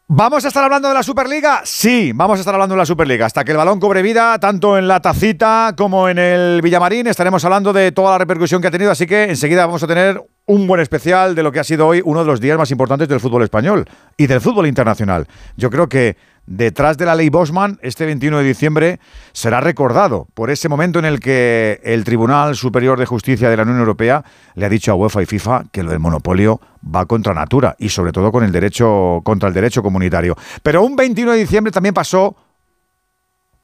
¿Vamos 0.07 0.45
a 0.45 0.47
estar 0.47 0.63
hablando 0.63 0.87
de 0.87 0.93
la 0.93 1.03
Superliga? 1.03 1.61
Sí, 1.63 2.11
vamos 2.13 2.37
a 2.37 2.41
estar 2.41 2.53
hablando 2.53 2.73
de 2.75 2.79
la 2.79 2.85
Superliga. 2.85 3.25
Hasta 3.25 3.43
que 3.43 3.51
el 3.51 3.57
balón 3.57 3.79
cobre 3.79 4.01
vida, 4.01 4.37
tanto 4.39 4.77
en 4.77 4.87
la 4.87 4.99
tacita 4.99 5.73
como 5.77 6.09
en 6.09 6.19
el 6.19 6.61
Villamarín, 6.61 7.07
estaremos 7.07 7.43
hablando 7.45 7.71
de 7.71 7.91
toda 7.91 8.11
la 8.11 8.17
repercusión 8.17 8.61
que 8.61 8.67
ha 8.67 8.71
tenido. 8.71 8.91
Así 8.91 9.07
que 9.07 9.23
enseguida 9.23 9.65
vamos 9.65 9.81
a 9.83 9.87
tener 9.87 10.21
un 10.45 10.67
buen 10.67 10.81
especial 10.81 11.35
de 11.35 11.43
lo 11.43 11.51
que 11.51 11.59
ha 11.59 11.63
sido 11.63 11.87
hoy 11.87 12.01
uno 12.03 12.19
de 12.19 12.25
los 12.25 12.39
días 12.41 12.57
más 12.57 12.69
importantes 12.71 13.07
del 13.07 13.19
fútbol 13.19 13.43
español 13.43 13.85
y 14.17 14.27
del 14.27 14.41
fútbol 14.41 14.67
internacional. 14.67 15.27
Yo 15.55 15.69
creo 15.69 15.87
que 15.87 16.17
detrás 16.45 16.97
de 16.97 17.05
la 17.05 17.15
ley 17.15 17.29
Bosman, 17.29 17.79
este 17.81 18.05
21 18.05 18.39
de 18.39 18.43
diciembre 18.43 18.99
será 19.31 19.61
recordado 19.61 20.27
por 20.33 20.49
ese 20.49 20.69
momento 20.69 20.99
en 20.99 21.05
el 21.05 21.19
que 21.19 21.79
el 21.83 22.03
Tribunal 22.03 22.55
Superior 22.55 22.99
de 22.99 23.05
Justicia 23.05 23.49
de 23.49 23.57
la 23.57 23.63
Unión 23.63 23.79
Europea 23.79 24.23
le 24.55 24.65
ha 24.65 24.69
dicho 24.69 24.91
a 24.91 24.95
UEFA 24.95 25.21
y 25.21 25.25
FIFA 25.25 25.63
que 25.71 25.83
lo 25.83 25.91
del 25.91 25.99
monopolio 25.99 26.59
va 26.83 27.05
contra 27.05 27.33
natura 27.33 27.75
y 27.79 27.89
sobre 27.89 28.11
todo 28.11 28.31
con 28.31 28.43
el 28.43 28.51
derecho 28.51 29.21
contra 29.23 29.47
el 29.47 29.55
derecho 29.55 29.81
comunitario. 29.81 30.35
Pero 30.61 30.83
un 30.83 30.95
21 30.95 31.31
de 31.31 31.37
diciembre 31.37 31.71
también 31.71 31.93
pasó 31.93 32.35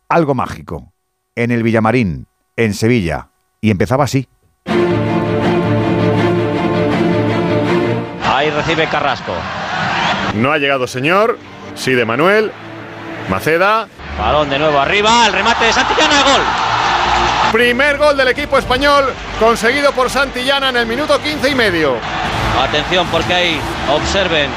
algo 0.07 0.33
mágico 0.33 0.93
en 1.35 1.51
el 1.51 1.63
Villamarín, 1.63 2.27
en 2.55 2.73
Sevilla, 2.73 3.29
y 3.61 3.71
empezaba 3.71 4.03
así. 4.05 4.27
Ahí 8.25 8.49
recibe 8.49 8.87
Carrasco. 8.89 9.33
No 10.35 10.51
ha 10.51 10.57
llegado 10.57 10.87
señor. 10.87 11.37
Sí 11.75 11.93
de 11.93 12.05
Manuel. 12.05 12.51
Maceda. 13.29 13.87
Balón 14.17 14.49
de 14.49 14.59
nuevo 14.59 14.79
arriba. 14.79 15.27
El 15.27 15.33
remate 15.33 15.65
de 15.65 15.73
Santillana. 15.73 16.23
Gol. 16.23 16.41
Primer 17.51 17.97
gol 17.97 18.17
del 18.17 18.27
equipo 18.27 18.57
español 18.57 19.13
conseguido 19.39 19.91
por 19.91 20.09
Santillana 20.09 20.69
en 20.69 20.77
el 20.77 20.85
minuto 20.85 21.19
15 21.21 21.49
y 21.49 21.55
medio. 21.55 21.95
Atención 22.61 23.07
porque 23.11 23.33
ahí 23.33 23.59
observen 23.91 24.49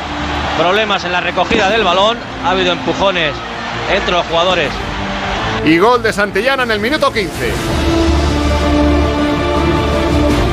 problemas 0.59 1.05
en 1.05 1.13
la 1.13 1.21
recogida 1.21 1.71
del 1.71 1.85
balón. 1.85 2.19
Ha 2.45 2.51
habido 2.51 2.73
empujones 2.73 3.33
entre 3.95 4.13
los 4.13 4.27
jugadores. 4.27 4.71
Y 5.65 5.79
gol 5.79 6.03
de 6.03 6.13
Santillana 6.13 6.65
en 6.65 6.71
el 6.73 6.81
minuto 6.81 7.13
15. 7.13 7.53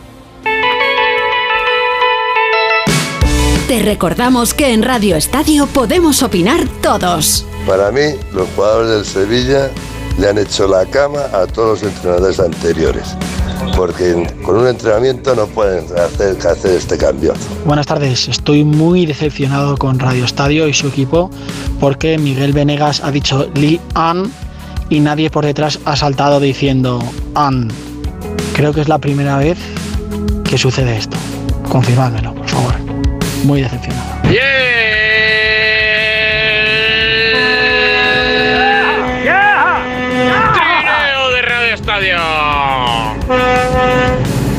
Te 3.68 3.82
recordamos 3.82 4.54
que 4.54 4.72
en 4.72 4.82
Radio 4.82 5.16
Estadio 5.16 5.66
podemos 5.66 6.22
opinar 6.22 6.66
todos. 6.80 7.44
Para 7.66 7.90
mí, 7.90 8.14
los 8.32 8.48
jugadores 8.56 8.90
del 8.90 9.04
Sevilla 9.04 9.70
le 10.18 10.28
han 10.28 10.38
hecho 10.38 10.66
la 10.66 10.84
cama 10.86 11.20
a 11.32 11.46
todos 11.46 11.82
los 11.82 11.92
entrenadores 11.92 12.40
anteriores. 12.40 13.16
Porque 13.76 14.26
con 14.44 14.56
un 14.56 14.66
entrenamiento 14.66 15.34
no 15.34 15.46
pueden 15.46 15.84
hacer, 15.98 16.36
hacer 16.46 16.72
este 16.72 16.98
cambio. 16.98 17.34
Buenas 17.64 17.86
tardes, 17.86 18.28
estoy 18.28 18.64
muy 18.64 19.06
decepcionado 19.06 19.76
con 19.76 19.98
Radio 19.98 20.24
Estadio 20.24 20.66
y 20.66 20.74
su 20.74 20.88
equipo 20.88 21.30
porque 21.78 22.18
Miguel 22.18 22.52
Venegas 22.52 23.02
ha 23.04 23.10
dicho 23.10 23.48
Lee 23.54 23.80
An 23.94 24.32
y 24.90 25.00
nadie 25.00 25.30
por 25.30 25.44
detrás 25.44 25.78
ha 25.84 25.96
saltado 25.96 26.40
diciendo 26.40 26.98
An. 27.34 27.68
Creo 28.54 28.72
que 28.72 28.80
es 28.80 28.88
la 28.88 28.98
primera 28.98 29.38
vez 29.38 29.58
que 30.44 30.58
sucede 30.58 30.96
esto. 30.96 31.16
Confirmádmelo, 31.68 32.34
por 32.34 32.48
favor. 32.48 32.74
Muy 33.44 33.62
decepcionado. 33.62 34.18
Trineo 34.22 34.67
Radio. 41.98 42.18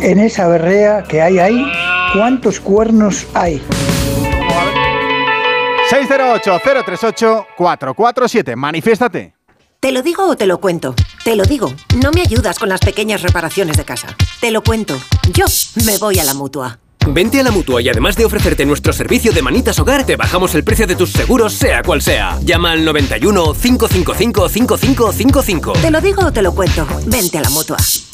en 0.01 0.21
esa 0.21 0.49
berrea 0.49 1.03
que 1.03 1.21
hay 1.21 1.39
ahí 1.39 1.63
cuántos 2.15 2.61
cuernos 2.61 3.27
hay. 3.35 3.61
608-038-447. 5.95 8.57
Manifiéstate. 8.57 9.35
¿Te 9.81 9.93
lo 9.93 10.03
digo 10.03 10.27
o 10.27 10.37
te 10.37 10.47
lo 10.47 10.59
cuento? 10.61 10.95
Te 11.25 11.37
lo 11.37 11.45
digo. 11.45 11.75
No 12.03 12.11
me 12.11 12.23
ayudas 12.23 12.59
con 12.59 12.71
las 12.71 12.81
pequeñas 12.81 13.21
reparaciones 13.21 13.77
de 13.77 13.85
casa. 13.85 14.17
Te 14.41 14.51
lo 14.51 14.63
cuento. 14.63 14.99
Yo 15.33 15.45
me 15.85 15.99
voy 15.99 16.19
a 16.19 16.25
la 16.25 16.33
mutua. 16.33 16.79
Vente 17.07 17.39
a 17.39 17.43
la 17.43 17.51
mutua 17.51 17.83
y 17.83 17.91
además 17.91 18.17
de 18.17 18.25
ofrecerte 18.25 18.65
nuestro 18.65 18.95
servicio 18.95 19.31
de 19.33 19.43
manitas 19.43 19.79
hogar, 19.79 20.07
te 20.07 20.17
bajamos 20.17 20.55
el 20.55 20.65
precio 20.65 20.87
de 20.87 20.97
tus 20.97 21.13
seguros, 21.13 21.53
sea 21.53 21.83
cual 21.83 22.01
sea. 22.01 22.39
Llama 22.41 22.73
al 22.73 22.83
91 22.83 23.53
555 23.53 24.49
5555. 24.49 25.73
Te 25.75 25.91
lo 25.91 26.01
digo 26.01 26.25
o 26.25 26.33
te 26.33 26.41
lo 26.41 26.55
cuento. 26.55 26.87
Vente 27.07 27.37
a 27.37 27.43
la 27.43 27.51
mutua. 27.51 27.77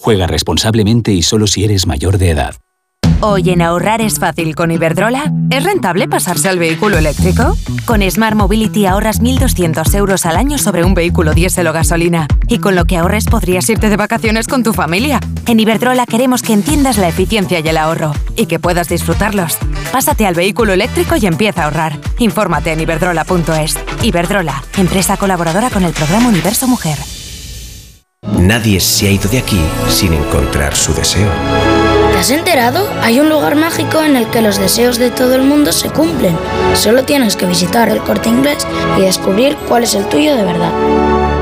Juega 0.00 0.26
responsablemente 0.26 1.12
y 1.12 1.20
solo 1.20 1.46
si 1.46 1.62
eres 1.62 1.86
mayor 1.86 2.16
de 2.16 2.30
edad. 2.30 2.54
Hoy 3.20 3.50
en 3.50 3.60
ahorrar 3.60 4.00
es 4.00 4.18
fácil 4.18 4.54
con 4.54 4.70
Iberdrola. 4.70 5.30
¿Es 5.50 5.62
rentable 5.62 6.08
pasarse 6.08 6.48
al 6.48 6.58
vehículo 6.58 6.96
eléctrico? 6.96 7.54
Con 7.84 8.00
Smart 8.10 8.34
Mobility 8.34 8.86
ahorras 8.86 9.20
1.200 9.20 9.94
euros 9.94 10.24
al 10.24 10.36
año 10.36 10.56
sobre 10.56 10.84
un 10.84 10.94
vehículo 10.94 11.34
diésel 11.34 11.66
o 11.66 11.74
gasolina. 11.74 12.26
Y 12.48 12.60
con 12.60 12.76
lo 12.76 12.86
que 12.86 12.96
ahorres 12.96 13.26
podrías 13.26 13.68
irte 13.68 13.90
de 13.90 13.98
vacaciones 13.98 14.48
con 14.48 14.62
tu 14.62 14.72
familia. 14.72 15.20
En 15.46 15.60
Iberdrola 15.60 16.06
queremos 16.06 16.40
que 16.40 16.54
entiendas 16.54 16.96
la 16.96 17.08
eficiencia 17.08 17.60
y 17.60 17.68
el 17.68 17.76
ahorro. 17.76 18.14
Y 18.36 18.46
que 18.46 18.58
puedas 18.58 18.88
disfrutarlos. 18.88 19.58
Pásate 19.92 20.26
al 20.26 20.34
vehículo 20.34 20.72
eléctrico 20.72 21.16
y 21.16 21.26
empieza 21.26 21.60
a 21.60 21.64
ahorrar. 21.66 22.00
Infórmate 22.18 22.72
en 22.72 22.80
iberdrola.es. 22.80 23.78
Iberdrola, 24.02 24.64
empresa 24.78 25.18
colaboradora 25.18 25.68
con 25.68 25.84
el 25.84 25.92
programa 25.92 26.30
Universo 26.30 26.66
Mujer. 26.68 26.96
Nadie 28.50 28.80
se 28.80 29.06
ha 29.06 29.10
ido 29.10 29.30
de 29.30 29.38
aquí 29.38 29.60
sin 29.88 30.12
encontrar 30.12 30.76
su 30.76 30.92
deseo. 30.92 31.30
¿Te 32.12 32.18
has 32.18 32.30
enterado? 32.30 32.86
Hay 33.00 33.18
un 33.18 33.30
lugar 33.30 33.54
mágico 33.56 34.02
en 34.02 34.14
el 34.14 34.28
que 34.28 34.42
los 34.42 34.58
deseos 34.58 34.98
de 34.98 35.10
todo 35.10 35.34
el 35.34 35.42
mundo 35.42 35.72
se 35.72 35.88
cumplen. 35.88 36.36
Solo 36.74 37.04
tienes 37.04 37.34
que 37.36 37.46
visitar 37.46 37.88
el 37.88 38.00
corte 38.00 38.28
inglés 38.28 38.66
y 38.98 39.02
descubrir 39.02 39.56
cuál 39.68 39.84
es 39.84 39.94
el 39.94 40.06
tuyo 40.06 40.36
de 40.36 40.44
verdad. 40.44 40.70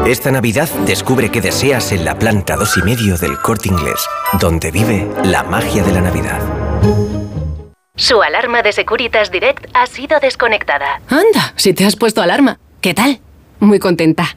Esta 0.07 0.31
Navidad 0.31 0.69
descubre 0.87 1.31
qué 1.31 1.41
deseas 1.41 1.91
en 1.91 2.05
la 2.05 2.17
planta 2.17 2.57
2 2.57 2.77
y 2.77 2.83
medio 2.83 3.19
del 3.19 3.39
Corte 3.41 3.69
Inglés, 3.69 4.01
donde 4.41 4.71
vive 4.71 5.11
la 5.25 5.43
magia 5.43 5.83
de 5.83 5.93
la 5.93 6.01
Navidad. 6.01 6.41
Su 7.97 8.23
alarma 8.23 8.63
de 8.63 8.73
Securitas 8.73 9.33
Direct 9.33 9.67
ha 9.75 9.87
sido 9.87 10.21
desconectada. 10.21 11.01
Anda, 11.09 11.53
si 11.57 11.75
te 11.75 11.85
has 11.85 11.97
puesto 11.97 12.23
alarma. 12.23 12.59
¿Qué 12.81 12.95
tal? 12.95 13.21
Muy 13.59 13.81
contenta. 13.81 14.37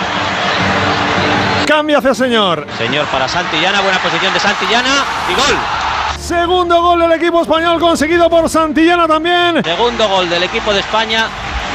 Cambia 1.71 1.99
hacia 1.99 2.13
señor. 2.13 2.67
Señor 2.77 3.05
para 3.05 3.29
Santillana, 3.29 3.79
buena 3.79 3.97
posición 3.99 4.33
de 4.33 4.41
Santillana 4.41 5.05
y 5.29 5.33
gol. 5.33 5.57
Segundo 6.19 6.81
gol 6.81 6.99
del 6.99 7.13
equipo 7.13 7.43
español 7.43 7.79
conseguido 7.79 8.29
por 8.29 8.49
Santillana 8.49 9.07
también. 9.07 9.63
Segundo 9.63 10.05
gol 10.09 10.29
del 10.29 10.43
equipo 10.43 10.73
de 10.73 10.81
España, 10.81 11.29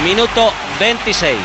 minuto 0.04 0.52
26. 0.78 1.38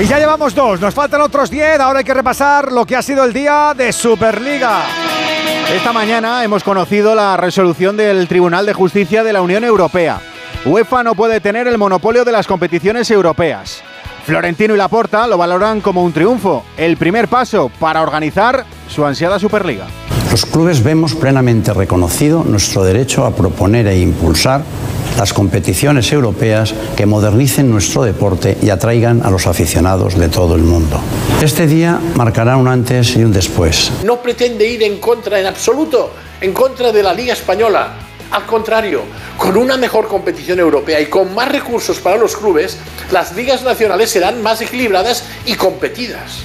Y 0.00 0.04
ya 0.04 0.18
llevamos 0.18 0.52
dos, 0.52 0.80
nos 0.80 0.92
faltan 0.92 1.20
otros 1.20 1.48
10, 1.48 1.78
ahora 1.78 2.00
hay 2.00 2.04
que 2.04 2.14
repasar 2.14 2.72
lo 2.72 2.84
que 2.84 2.96
ha 2.96 3.02
sido 3.02 3.22
el 3.22 3.32
día 3.32 3.72
de 3.76 3.92
Superliga. 3.92 4.80
Esta 5.72 5.92
mañana 5.92 6.42
hemos 6.42 6.64
conocido 6.64 7.14
la 7.14 7.36
resolución 7.36 7.96
del 7.96 8.26
Tribunal 8.26 8.66
de 8.66 8.72
Justicia 8.72 9.22
de 9.22 9.32
la 9.32 9.42
Unión 9.42 9.62
Europea. 9.62 10.18
UEFA 10.64 11.04
no 11.04 11.14
puede 11.14 11.40
tener 11.40 11.68
el 11.68 11.78
monopolio 11.78 12.24
de 12.24 12.32
las 12.32 12.48
competiciones 12.48 13.08
europeas. 13.12 13.84
Florentino 14.24 14.74
y 14.74 14.78
Laporta 14.78 15.26
lo 15.26 15.38
valoran 15.38 15.80
como 15.80 16.04
un 16.04 16.12
triunfo, 16.12 16.64
el 16.76 16.96
primer 16.96 17.28
paso 17.28 17.70
para 17.80 18.02
organizar 18.02 18.64
su 18.88 19.04
ansiada 19.04 19.38
Superliga. 19.38 19.86
Los 20.30 20.46
clubes 20.46 20.82
vemos 20.82 21.14
plenamente 21.14 21.72
reconocido 21.72 22.44
nuestro 22.44 22.84
derecho 22.84 23.24
a 23.24 23.34
proponer 23.34 23.88
e 23.88 23.98
impulsar 23.98 24.62
las 25.18 25.32
competiciones 25.32 26.12
europeas 26.12 26.72
que 26.96 27.04
modernicen 27.04 27.70
nuestro 27.70 28.04
deporte 28.04 28.56
y 28.62 28.70
atraigan 28.70 29.22
a 29.24 29.30
los 29.30 29.46
aficionados 29.46 30.16
de 30.16 30.28
todo 30.28 30.54
el 30.54 30.62
mundo. 30.62 31.00
Este 31.42 31.66
día 31.66 31.98
marcará 32.14 32.56
un 32.56 32.68
antes 32.68 33.16
y 33.16 33.24
un 33.24 33.32
después. 33.32 33.90
No 34.04 34.22
pretende 34.22 34.66
ir 34.66 34.82
en 34.82 34.98
contra 34.98 35.40
en 35.40 35.46
absoluto, 35.46 36.12
en 36.40 36.52
contra 36.52 36.92
de 36.92 37.02
la 37.02 37.12
Liga 37.12 37.32
Española. 37.32 38.09
Al 38.30 38.46
contrario, 38.46 39.02
con 39.36 39.56
una 39.56 39.76
mejor 39.76 40.06
competición 40.06 40.60
europea 40.60 41.00
y 41.00 41.06
con 41.06 41.34
más 41.34 41.50
recursos 41.50 41.98
para 41.98 42.16
los 42.16 42.36
clubes, 42.36 42.78
las 43.10 43.34
ligas 43.34 43.62
nacionales 43.62 44.10
serán 44.10 44.40
más 44.42 44.60
equilibradas 44.60 45.24
y 45.46 45.54
competidas. 45.54 46.42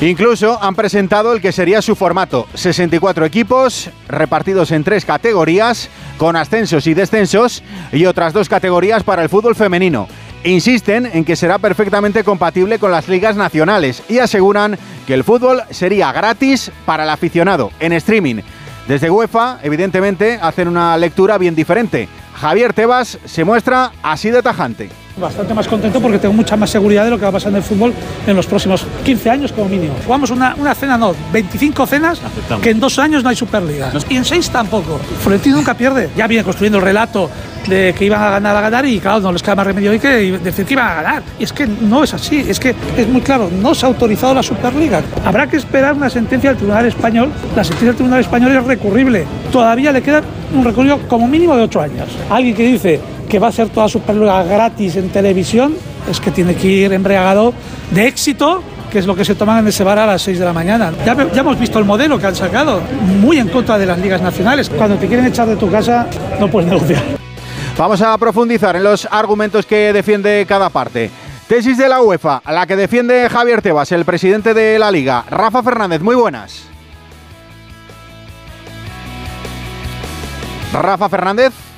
Incluso 0.00 0.60
han 0.60 0.74
presentado 0.74 1.32
el 1.32 1.40
que 1.40 1.52
sería 1.52 1.80
su 1.80 1.94
formato, 1.94 2.48
64 2.54 3.24
equipos 3.24 3.90
repartidos 4.08 4.72
en 4.72 4.82
tres 4.82 5.04
categorías, 5.04 5.90
con 6.16 6.34
ascensos 6.34 6.86
y 6.88 6.94
descensos, 6.94 7.62
y 7.92 8.06
otras 8.06 8.32
dos 8.32 8.48
categorías 8.48 9.04
para 9.04 9.22
el 9.22 9.28
fútbol 9.28 9.54
femenino. 9.54 10.08
Insisten 10.42 11.06
en 11.06 11.24
que 11.24 11.36
será 11.36 11.58
perfectamente 11.58 12.24
compatible 12.24 12.80
con 12.80 12.90
las 12.90 13.06
ligas 13.06 13.36
nacionales 13.36 14.02
y 14.08 14.18
aseguran 14.18 14.76
que 15.06 15.14
el 15.14 15.22
fútbol 15.22 15.62
sería 15.70 16.10
gratis 16.10 16.72
para 16.84 17.04
el 17.04 17.10
aficionado 17.10 17.70
en 17.78 17.92
streaming. 17.92 18.42
Desde 18.88 19.10
UEFA, 19.10 19.58
evidentemente, 19.62 20.38
hacen 20.42 20.68
una 20.68 20.96
lectura 20.96 21.38
bien 21.38 21.54
diferente. 21.54 22.08
Javier 22.34 22.72
Tebas 22.72 23.18
se 23.24 23.44
muestra 23.44 23.92
así 24.02 24.30
de 24.30 24.42
tajante. 24.42 25.01
Bastante 25.16 25.52
más 25.52 25.68
contento 25.68 26.00
porque 26.00 26.18
tengo 26.18 26.32
mucha 26.32 26.56
más 26.56 26.70
seguridad 26.70 27.04
de 27.04 27.10
lo 27.10 27.18
que 27.18 27.24
va 27.24 27.28
a 27.28 27.32
pasar 27.32 27.50
en 27.50 27.56
el 27.56 27.62
fútbol 27.62 27.92
en 28.26 28.34
los 28.34 28.46
próximos 28.46 28.86
15 29.04 29.30
años 29.30 29.52
como 29.52 29.68
mínimo. 29.68 29.94
Jugamos 30.06 30.30
una, 30.30 30.54
una 30.54 30.74
cena, 30.74 30.96
no, 30.96 31.14
25 31.32 31.86
cenas, 31.86 32.20
que 32.62 32.70
en 32.70 32.80
dos 32.80 32.98
años 32.98 33.22
no 33.22 33.28
hay 33.28 33.36
Superliga. 33.36 33.92
Y 34.08 34.16
en 34.16 34.24
seis 34.24 34.48
tampoco. 34.48 34.98
Florentino 35.20 35.56
nunca 35.56 35.74
pierde. 35.74 36.10
Ya 36.16 36.26
viene 36.26 36.42
construyendo 36.42 36.78
el 36.78 36.84
relato 36.84 37.28
de 37.68 37.94
que 37.96 38.06
iban 38.06 38.22
a 38.22 38.30
ganar, 38.30 38.56
a 38.56 38.60
ganar 38.60 38.86
y 38.86 38.98
claro, 38.98 39.20
no 39.20 39.32
les 39.32 39.42
queda 39.42 39.54
más 39.54 39.66
remedio 39.66 39.98
que 40.00 40.38
decir 40.38 40.64
que 40.64 40.72
iban 40.72 40.88
a 40.88 40.94
ganar. 40.94 41.22
Y 41.38 41.44
es 41.44 41.52
que 41.52 41.66
no 41.66 42.02
es 42.02 42.14
así, 42.14 42.44
es 42.48 42.58
que 42.58 42.74
es 42.96 43.08
muy 43.08 43.20
claro, 43.20 43.50
no 43.50 43.74
se 43.74 43.84
ha 43.84 43.88
autorizado 43.88 44.34
la 44.34 44.42
Superliga. 44.42 45.02
Habrá 45.24 45.46
que 45.46 45.58
esperar 45.58 45.94
una 45.94 46.08
sentencia 46.08 46.50
del 46.50 46.56
Tribunal 46.56 46.86
Español. 46.86 47.30
La 47.54 47.64
sentencia 47.64 47.88
del 47.88 47.96
Tribunal 47.96 48.20
Español 48.20 48.56
es 48.56 48.64
recurrible. 48.64 49.26
Todavía 49.52 49.92
le 49.92 50.02
queda 50.02 50.22
un 50.54 50.64
recorrido 50.64 50.98
como 51.08 51.28
mínimo 51.28 51.54
de 51.56 51.62
ocho 51.62 51.80
años. 51.80 52.08
Alguien 52.30 52.54
que 52.54 52.66
dice 52.66 53.00
que 53.28 53.38
va 53.38 53.48
a 53.48 53.52
ser 53.52 53.68
toda 53.68 53.88
Superliga 53.88 54.42
gratis 54.42 54.96
en 54.96 55.08
televisión 55.08 55.74
es 56.10 56.20
que 56.20 56.30
tiene 56.30 56.54
que 56.54 56.66
ir 56.66 56.92
embriagado 56.92 57.54
de 57.90 58.06
éxito 58.06 58.62
que 58.92 58.98
es 58.98 59.06
lo 59.06 59.16
que 59.16 59.24
se 59.24 59.34
toman 59.34 59.60
en 59.60 59.68
ese 59.68 59.84
bar 59.84 59.98
a 59.98 60.04
las 60.04 60.20
6 60.20 60.38
de 60.38 60.44
la 60.44 60.52
mañana. 60.52 60.92
Ya, 61.06 61.16
ya, 61.32 61.40
hemos 61.40 61.58
visto 61.58 61.78
el 61.78 61.86
modelo 61.86 62.18
que 62.18 62.26
han 62.26 62.36
sacado, 62.36 62.82
muy 63.22 63.38
en 63.38 63.48
contra 63.48 63.78
de 63.78 63.86
las 63.86 63.98
ligas 63.98 64.20
nacionales. 64.20 64.68
Cuando 64.68 64.96
te 64.96 65.06
quieren 65.06 65.24
echar 65.24 65.48
de 65.48 65.56
tu 65.56 65.70
casa, 65.70 66.06
no 66.38 66.50
puedes 66.50 66.68
negociar. 66.68 67.02
Vamos 67.78 68.02
a 68.02 68.16
profundizar 68.18 68.76
en 68.76 68.84
los 68.84 69.08
argumentos 69.10 69.64
que 69.64 69.94
defiende 69.94 70.44
cada 70.46 70.68
parte. 70.68 71.10
Tesis 71.48 71.78
de 71.78 71.88
la 71.88 72.02
UEFA, 72.02 72.42
la 72.46 72.66
que 72.66 72.76
defiende 72.76 73.30
Javier 73.30 73.62
Tebas, 73.62 73.92
el 73.92 74.04
presidente 74.04 74.52
de 74.52 74.78
la 74.78 74.90
liga. 74.90 75.24
Rafa 75.30 75.62
Fernández, 75.62 76.02
muy 76.02 76.14
buenas. 76.14 76.64
Rafa 80.72 81.08
Fernández. 81.08 81.71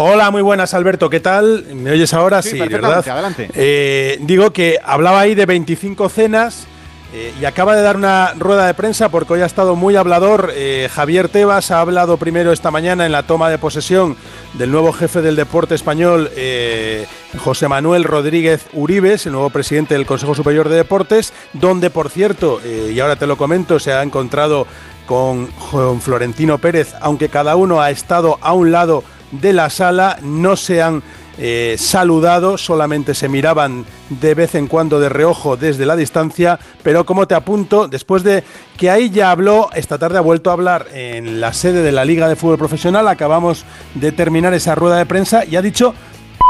Hola, 0.00 0.30
muy 0.30 0.42
buenas, 0.42 0.74
Alberto. 0.74 1.10
¿Qué 1.10 1.18
tal? 1.18 1.64
¿Me 1.74 1.90
oyes 1.90 2.14
ahora? 2.14 2.40
Sí, 2.40 2.56
¿verdad? 2.56 3.04
Adelante. 3.08 3.50
Eh, 3.52 4.18
digo 4.20 4.52
que 4.52 4.78
hablaba 4.84 5.18
ahí 5.18 5.34
de 5.34 5.44
25 5.44 6.08
cenas. 6.08 6.68
Eh, 7.12 7.34
y 7.40 7.46
acaba 7.46 7.74
de 7.74 7.82
dar 7.82 7.96
una 7.96 8.32
rueda 8.38 8.66
de 8.66 8.74
prensa 8.74 9.08
porque 9.08 9.32
hoy 9.32 9.40
ha 9.40 9.46
estado 9.46 9.74
muy 9.74 9.96
hablador. 9.96 10.52
Eh, 10.54 10.88
Javier 10.92 11.28
Tebas 11.28 11.72
ha 11.72 11.80
hablado 11.80 12.16
primero 12.16 12.52
esta 12.52 12.70
mañana 12.70 13.06
en 13.06 13.12
la 13.12 13.24
toma 13.24 13.50
de 13.50 13.58
posesión 13.58 14.16
del 14.54 14.70
nuevo 14.70 14.92
jefe 14.92 15.20
del 15.20 15.34
deporte 15.34 15.74
español, 15.74 16.30
eh, 16.36 17.06
José 17.38 17.66
Manuel 17.66 18.04
Rodríguez 18.04 18.66
Uribes, 18.74 19.26
el 19.26 19.32
nuevo 19.32 19.50
presidente 19.50 19.94
del 19.94 20.06
Consejo 20.06 20.36
Superior 20.36 20.68
de 20.68 20.76
Deportes, 20.76 21.32
donde, 21.54 21.90
por 21.90 22.08
cierto, 22.08 22.60
y 22.64 23.00
ahora 23.00 23.16
te 23.16 23.26
lo 23.26 23.36
comento, 23.36 23.80
se 23.80 23.92
ha 23.92 24.02
encontrado 24.02 24.66
con, 25.06 25.46
con 25.70 26.00
Florentino 26.02 26.58
Pérez, 26.58 26.94
aunque 27.00 27.30
cada 27.30 27.56
uno 27.56 27.80
ha 27.80 27.90
estado 27.90 28.38
a 28.42 28.52
un 28.52 28.70
lado 28.70 29.02
de 29.30 29.52
la 29.52 29.70
sala, 29.70 30.18
no 30.22 30.56
se 30.56 30.82
han 30.82 31.02
eh, 31.40 31.76
saludado, 31.78 32.58
solamente 32.58 33.14
se 33.14 33.28
miraban 33.28 33.84
de 34.08 34.34
vez 34.34 34.56
en 34.56 34.66
cuando 34.66 34.98
de 34.98 35.08
reojo 35.08 35.56
desde 35.56 35.86
la 35.86 35.94
distancia, 35.94 36.58
pero 36.82 37.06
como 37.06 37.28
te 37.28 37.36
apunto, 37.36 37.86
después 37.86 38.24
de 38.24 38.42
que 38.76 38.90
ahí 38.90 39.10
ya 39.10 39.30
habló, 39.30 39.70
esta 39.74 39.98
tarde 39.98 40.18
ha 40.18 40.22
vuelto 40.22 40.50
a 40.50 40.54
hablar 40.54 40.86
en 40.92 41.40
la 41.40 41.52
sede 41.52 41.82
de 41.82 41.92
la 41.92 42.04
Liga 42.04 42.28
de 42.28 42.34
Fútbol 42.34 42.58
Profesional, 42.58 43.06
acabamos 43.06 43.64
de 43.94 44.10
terminar 44.10 44.52
esa 44.52 44.74
rueda 44.74 44.96
de 44.96 45.06
prensa 45.06 45.44
y 45.44 45.54
ha 45.54 45.62
dicho 45.62 45.94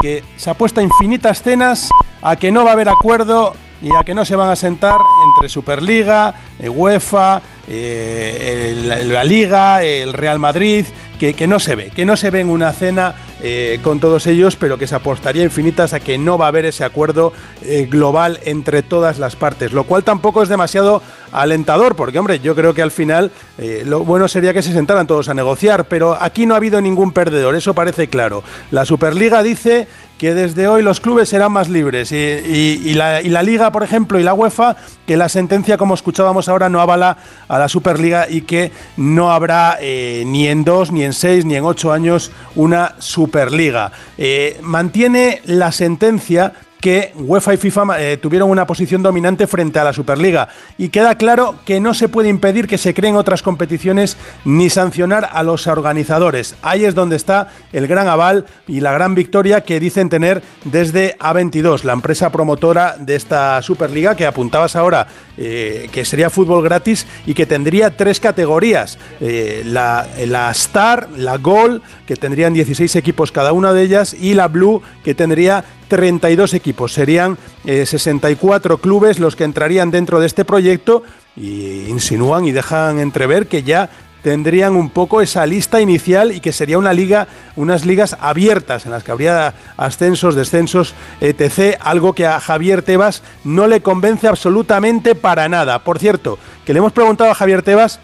que 0.01 0.25
se 0.37 0.49
ha 0.49 0.55
puesto 0.55 0.81
a 0.81 0.85
infinitas 0.85 1.43
cenas, 1.43 1.91
a 2.23 2.37
que 2.37 2.51
no 2.51 2.65
va 2.65 2.71
a 2.71 2.73
haber 2.73 2.89
acuerdo 2.89 3.55
y 3.83 3.95
a 3.95 4.05
que 4.05 4.15
no 4.15 4.25
se 4.25 4.37
van 4.37 4.51
a 4.51 4.57
sentar 4.57 4.99
entre 5.35 5.49
Superliga, 5.49 6.35
eh, 6.59 6.69
UEFA, 6.69 7.43
eh, 7.69 9.05
la 9.07 9.23
Liga, 9.23 9.83
el 9.83 10.13
Real 10.13 10.39
Madrid, 10.39 10.87
que, 11.19 11.47
no 11.47 11.59
se 11.59 11.75
ve, 11.75 11.91
que 11.91 12.05
no 12.05 12.17
se 12.17 12.31
ve 12.31 12.41
en 12.41 12.49
una 12.49 12.73
cena 12.73 13.15
eh, 13.43 13.81
con 13.83 14.01
todos 14.01 14.27
ellos, 14.27 14.57
pero 14.57 14.79
que 14.79 14.87
se 14.87 14.95
apostaría 14.95 15.43
infinitas 15.43 15.93
a 15.93 16.01
que 16.01 16.17
no 16.17 16.39
va 16.39 16.47
a 16.47 16.49
haber 16.49 16.65
ese 16.65 16.85
acuerdo 16.85 17.33
eh, 17.63 17.87
global 17.91 18.41
entre 18.45 18.83
todas 18.83 19.19
las 19.19 19.37
partes, 19.37 19.73
lo 19.73 19.85
cual 19.85 20.05
tampoco 20.05 20.43
es 20.43 20.49
demasiado 20.49 21.03
alentador, 21.33 21.97
porque 21.97 22.19
hombre, 22.19 22.41
yo 22.41 22.55
creo 22.55 22.75
que 22.75 22.83
al 22.83 22.91
final 22.91 23.31
eh, 23.59 23.83
lo 23.85 24.05
bueno 24.05 24.29
sería 24.29 24.55
que 24.55 24.63
se 24.63 24.73
sentaran 24.73 25.07
todos 25.07 25.29
a 25.29 25.35
negociar, 25.35 25.87
pero 25.87 26.17
aquí 26.21 26.47
no 26.47 26.55
ha 26.55 26.59
habido 26.59 26.81
ningún 26.81 27.13
perdedor, 27.13 27.55
eso 27.55 27.75
parece 27.75 28.09
claro. 28.09 28.43
La 28.71 28.85
Superliga 28.85 29.43
dice 29.43 29.89
que 30.19 30.35
desde 30.35 30.67
hoy 30.67 30.83
los 30.83 31.01
clubes 31.01 31.29
serán 31.29 31.53
más 31.53 31.69
libres 31.69 32.13
y, 32.13 32.95
la 32.95 33.43
Liga, 33.43 33.71
por 33.71 33.85
ejemplo, 33.85 34.19
y 34.19 34.25
la 34.25 34.35
UEFA, 34.35 34.77
que 35.07 35.17
la 35.17 35.29
sentencia, 35.29 35.79
como 35.79 35.95
escuchábamos 35.95 36.49
ahora, 36.49 36.69
no 36.69 36.81
avala 36.81 37.17
a 37.47 37.59
la 37.59 37.69
Superliga 37.69 38.29
y 38.29 38.43
que 38.43 38.73
no 38.97 39.31
habrá 39.31 39.79
eh, 39.81 40.25
ni 40.27 40.49
en 40.49 40.65
dos, 40.65 40.91
ni 40.91 41.05
en 41.05 41.13
seis, 41.13 41.45
ni 41.45 41.55
en 41.55 41.65
ocho 41.65 41.93
años 41.93 42.33
una 42.57 42.97
Superliga. 42.99 43.93
Eh, 44.19 44.59
mantiene 44.63 45.41
la 45.45 45.71
sentencia 45.73 46.53
que 46.81 47.13
UEFA 47.17 47.55
y 47.55 47.57
FIFA 47.57 48.01
eh, 48.01 48.17
tuvieron 48.17 48.51
una 48.51 48.67
posición 48.67 49.03
dominante 49.03 49.47
frente 49.47 49.79
a 49.79 49.85
la 49.85 49.93
Superliga. 49.93 50.49
Y 50.77 50.91
queda 50.91 51.17
claro 51.17 51.57
que 51.65 51.81
no 51.81 51.95
se 51.95 52.09
puede 52.09 52.29
impedir 52.29 52.67
que 52.67 52.79
se 52.79 52.95
creen 52.95 53.17
otras 53.17 53.43
competiciones 53.43 54.17
ni 54.45 54.71
sancionar 54.71 55.29
a 55.33 55.43
los 55.43 55.67
organizadores. 55.67 56.55
Ahí 56.63 56.85
es 56.85 56.95
donde 56.95 57.17
está 57.17 57.49
el 57.73 57.87
gran 57.87 58.09
aval 58.09 58.47
y 58.67 58.81
la 58.81 58.93
gran 58.93 59.15
victoria 59.15 59.63
que 59.63 59.81
dicen 59.81 60.09
tener 60.09 60.43
desde 60.65 61.17
A22, 61.19 61.83
la 61.83 61.93
empresa 61.93 62.31
promotora 62.31 62.97
de 62.99 63.17
esta 63.17 63.61
Superliga 63.63 64.15
que 64.15 64.27
apuntabas 64.27 64.77
ahora 64.77 65.07
eh, 65.37 65.89
que 65.93 66.05
sería 66.05 66.31
fútbol 66.31 66.63
gratis 66.63 67.07
y 67.27 67.35
que 67.35 67.47
tendría 67.47 67.97
tres 67.97 68.21
categorías. 68.21 68.99
Eh, 69.21 69.63
la, 69.65 70.07
la 70.27 70.51
Star, 70.51 71.09
la 71.17 71.39
Gold, 71.39 71.83
que 72.07 72.17
tendrían 72.17 72.55
16 72.55 72.97
equipos 72.97 73.33
cada 73.33 73.53
una 73.53 73.73
de 73.73 73.83
ellas, 73.83 74.15
y 74.15 74.35
la 74.35 74.49
Blue, 74.49 74.83
que 75.05 75.15
tendría 75.15 75.65
32 75.89 76.55
equipos. 76.55 76.93
Serían 76.93 77.39
64 77.65 78.75
eh, 78.75 78.79
clubes 78.81 79.19
los 79.19 79.37
que 79.37 79.45
entrarían 79.45 79.91
dentro 79.91 80.21
de 80.21 80.27
este 80.27 80.45
proyecto 80.45 81.03
y 81.37 81.87
insinúan 81.89 82.45
y 82.45 82.53
dejan 82.53 82.99
entrever 82.99 83.47
que 83.47 83.63
ya 83.63 83.91
tendrían 84.23 84.77
un 84.77 84.91
poco 84.91 85.21
esa 85.21 85.47
lista 85.47 85.81
inicial 85.81 86.33
y 86.33 86.41
que 86.41 86.53
sería 86.53 86.79
una 86.79 86.93
liga, 86.93 87.29
unas 87.57 87.87
ligas 87.87 88.17
abiertas 88.21 88.85
en 88.85 88.93
las 88.93 89.05
que 89.05 89.13
habría 89.13 89.55
ascensos, 89.77 90.35
descensos, 90.35 90.95
etc. 91.21 91.77
Algo 91.81 92.13
que 92.13 92.27
a 92.27 92.41
Javier 92.41 92.83
Tebas 92.83 93.23
no 93.45 93.67
le 93.67 93.81
convence 93.81 94.29
absolutamente 94.29 95.15
para 95.15 95.49
nada. 95.49 95.79
Por 95.85 95.99
cierto, 95.99 96.39
que 96.65 96.73
le 96.73 96.81
hemos 96.81 96.93
preguntado 96.93 97.31
a 97.31 97.35
Javier 97.35 97.63
Tebas 97.63 98.01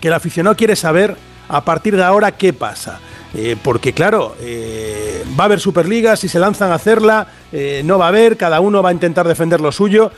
que 0.00 0.08
el 0.08 0.14
aficionado 0.14 0.56
quiere 0.56 0.76
saber 0.76 1.16
a 1.48 1.64
partir 1.64 1.96
de 1.96 2.04
ahora 2.04 2.32
qué 2.32 2.52
pasa. 2.52 3.00
Eh, 3.34 3.56
porque 3.62 3.92
claro, 3.92 4.34
eh, 4.40 5.22
va 5.38 5.44
a 5.44 5.46
haber 5.46 5.60
Superliga, 5.60 6.16
si 6.16 6.28
se 6.28 6.38
lanzan 6.38 6.72
a 6.72 6.76
hacerla, 6.76 7.26
eh, 7.52 7.82
no 7.84 7.98
va 7.98 8.06
a 8.06 8.08
haber, 8.08 8.36
cada 8.36 8.60
uno 8.60 8.82
va 8.82 8.90
a 8.90 8.92
intentar 8.92 9.26
defender 9.26 9.60
lo 9.60 9.72
suyo. 9.72 10.10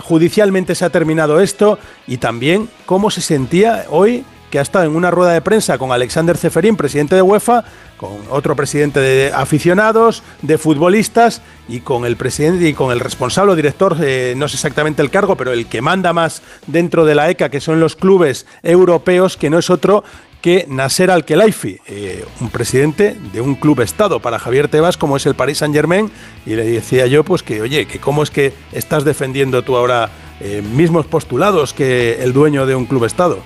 judicialmente 0.00 0.74
se 0.74 0.84
ha 0.84 0.90
terminado 0.90 1.38
esto 1.38 1.78
y 2.08 2.16
también 2.16 2.68
cómo 2.86 3.08
se 3.08 3.20
sentía 3.20 3.84
hoy 3.88 4.24
que 4.50 4.58
ha 4.58 4.62
estado 4.62 4.84
en 4.84 4.96
una 4.96 5.12
rueda 5.12 5.32
de 5.32 5.40
prensa 5.40 5.78
con 5.78 5.92
Alexander 5.92 6.36
Ceferín, 6.36 6.76
presidente 6.76 7.14
de 7.14 7.22
UEFA, 7.22 7.62
con 7.96 8.18
otro 8.30 8.56
presidente 8.56 8.98
de 8.98 9.32
aficionados, 9.32 10.24
de 10.42 10.58
futbolistas 10.58 11.40
y 11.68 11.80
con 11.80 12.04
el 12.04 12.16
presidente 12.16 12.68
y 12.68 12.74
con 12.74 12.90
el 12.90 12.98
responsable 12.98 13.52
o 13.52 13.56
director, 13.56 13.96
no 14.36 14.48
sé 14.48 14.56
exactamente 14.56 15.02
el 15.02 15.10
cargo, 15.10 15.36
pero 15.36 15.52
el 15.52 15.66
que 15.66 15.82
manda 15.82 16.12
más 16.12 16.42
dentro 16.66 17.04
de 17.04 17.14
la 17.14 17.30
ECA, 17.30 17.48
que 17.48 17.60
son 17.60 17.78
los 17.78 17.94
clubes 17.94 18.46
europeos, 18.62 19.36
que 19.36 19.50
no 19.50 19.58
es 19.58 19.70
otro 19.70 20.02
que 20.46 20.64
Nasser 20.68 21.10
Al-Khelaifi, 21.10 21.80
eh, 21.88 22.24
un 22.40 22.50
presidente 22.50 23.16
de 23.32 23.40
un 23.40 23.56
club 23.56 23.80
estado 23.80 24.20
para 24.20 24.38
Javier 24.38 24.68
Tebas 24.68 24.96
como 24.96 25.16
es 25.16 25.26
el 25.26 25.34
Paris 25.34 25.58
Saint-Germain 25.58 26.08
y 26.46 26.54
le 26.54 26.64
decía 26.64 27.08
yo 27.08 27.24
pues 27.24 27.42
que 27.42 27.60
oye, 27.60 27.86
que 27.86 27.98
cómo 27.98 28.22
es 28.22 28.30
que 28.30 28.52
estás 28.70 29.04
defendiendo 29.04 29.62
tú 29.62 29.76
ahora 29.76 30.08
eh, 30.38 30.62
mismos 30.62 31.06
postulados 31.06 31.72
que 31.72 32.22
el 32.22 32.32
dueño 32.32 32.64
de 32.64 32.76
un 32.76 32.86
club 32.86 33.06
estado 33.06 33.40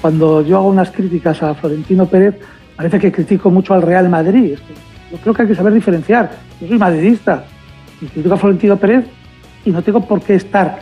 cuando 0.00 0.40
yo 0.40 0.56
hago 0.56 0.68
unas 0.68 0.90
críticas 0.90 1.42
a 1.42 1.54
Florentino 1.54 2.06
Pérez, 2.06 2.36
parece 2.76 2.98
que 2.98 3.12
critico 3.12 3.50
mucho 3.50 3.74
al 3.74 3.82
Real 3.82 4.08
Madrid. 4.08 4.56
Yo 5.12 5.18
creo 5.18 5.34
que 5.34 5.42
hay 5.42 5.48
que 5.48 5.54
saber 5.54 5.74
diferenciar. 5.74 6.30
Yo 6.62 6.68
soy 6.68 6.78
madridista 6.78 7.44
y 8.00 8.06
critico 8.06 8.36
a 8.36 8.38
Florentino 8.38 8.78
Pérez 8.78 9.04
y 9.66 9.70
no 9.70 9.82
tengo 9.82 10.02
por 10.08 10.22
qué 10.22 10.36
estar, 10.36 10.80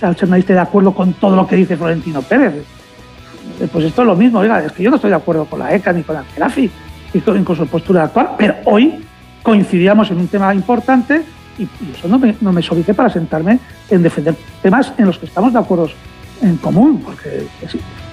ser 0.00 0.26
madridista, 0.26 0.54
de 0.54 0.60
acuerdo 0.60 0.94
con 0.94 1.12
todo 1.12 1.36
lo 1.36 1.46
que 1.46 1.56
dice 1.56 1.76
Florentino 1.76 2.22
Pérez. 2.22 2.77
Eh, 3.60 3.68
pues 3.72 3.84
esto 3.84 4.02
es 4.02 4.06
lo 4.06 4.16
mismo, 4.16 4.38
oiga, 4.38 4.64
es 4.64 4.72
que 4.72 4.82
yo 4.82 4.90
no 4.90 4.96
estoy 4.96 5.10
de 5.10 5.16
acuerdo 5.16 5.44
con 5.44 5.58
la 5.58 5.74
ECA 5.74 5.92
ni 5.92 6.02
con 6.02 6.14
la 6.14 6.24
Gerafi, 6.24 6.70
y 7.12 7.20
con, 7.20 7.56
su 7.56 7.66
postura 7.66 8.04
actual, 8.04 8.30
pero 8.36 8.54
hoy 8.64 9.04
coincidíamos 9.42 10.10
en 10.10 10.18
un 10.18 10.28
tema 10.28 10.54
importante 10.54 11.22
y, 11.58 11.66
eso 11.96 12.06
no 12.06 12.18
me, 12.18 12.36
no 12.40 12.52
me 12.52 12.62
para 12.94 13.08
sentarme 13.08 13.58
en 13.90 14.02
defender 14.02 14.36
temas 14.62 14.92
en 14.98 15.06
los 15.06 15.18
que 15.18 15.26
estamos 15.26 15.52
de 15.52 15.58
acuerdo 15.58 15.88
en 16.42 16.56
común, 16.58 17.02
porque 17.04 17.46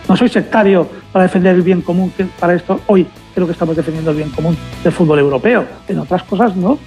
no 0.08 0.16
soy 0.16 0.30
sectario 0.30 0.88
para 1.12 1.24
defender 1.24 1.56
el 1.56 1.62
bien 1.62 1.82
común, 1.82 2.12
para 2.40 2.56
esto 2.56 2.82
hoy 2.88 3.06
creo 3.34 3.46
que 3.46 3.54
estamos 3.54 3.76
defendiendo 3.76 4.12
el 4.12 4.18
bien 4.18 4.30
común 4.30 4.58
del 4.84 4.94
fútbol 4.94 5.20
europeo. 5.20 5.66
En 5.88 6.00
otras 6.00 6.24
cosas 6.24 6.56
no. 6.56 6.80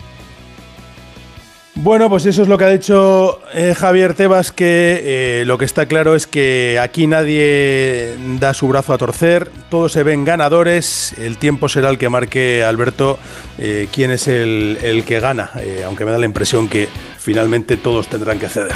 Bueno, 1.81 2.11
pues 2.11 2.27
eso 2.27 2.43
es 2.43 2.49
lo 2.49 2.59
que 2.59 2.65
ha 2.65 2.71
dicho 2.71 3.41
eh, 3.55 3.73
Javier 3.73 4.15
Tebas, 4.15 4.51
que 4.51 5.41
eh, 5.41 5.45
lo 5.47 5.59
que 5.59 5.65
está 5.65 5.87
claro 5.87 6.17
es 6.17 6.27
que 6.27 6.77
aquí 6.83 7.07
nadie 7.07 8.17
da 8.41 8.53
su 8.53 8.67
brazo 8.67 8.95
a 8.95 8.99
torcer, 8.99 9.49
todos 9.71 9.93
se 9.93 10.03
ven 10.03 10.25
ganadores, 10.25 11.15
el 11.19 11.39
tiempo 11.39 11.69
será 11.69 11.89
el 11.91 11.97
que 11.97 12.09
marque 12.09 12.65
Alberto 12.65 13.21
eh, 13.59 13.89
quién 13.93 14.11
es 14.11 14.27
el, 14.27 14.77
el 14.83 15.05
que 15.05 15.21
gana, 15.21 15.53
aunque 15.87 16.05
me 16.05 16.11
da 16.11 16.19
la 16.19 16.27
impresión 16.27 16.69
que 16.69 16.89
finalmente 17.17 17.77
todos 17.77 18.09
tendrán 18.09 18.41
que 18.41 18.49
ceder. 18.49 18.75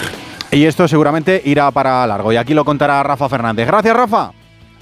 Y 0.52 0.64
esto 0.66 0.86
seguramente 0.86 1.42
irá 1.44 1.72
para 1.72 2.06
largo. 2.06 2.32
Y 2.32 2.36
aquí 2.36 2.54
lo 2.54 2.64
contará 2.64 3.02
Rafa 3.02 3.28
Fernández. 3.28 3.66
Gracias, 3.66 3.96
Rafa. 3.96 4.30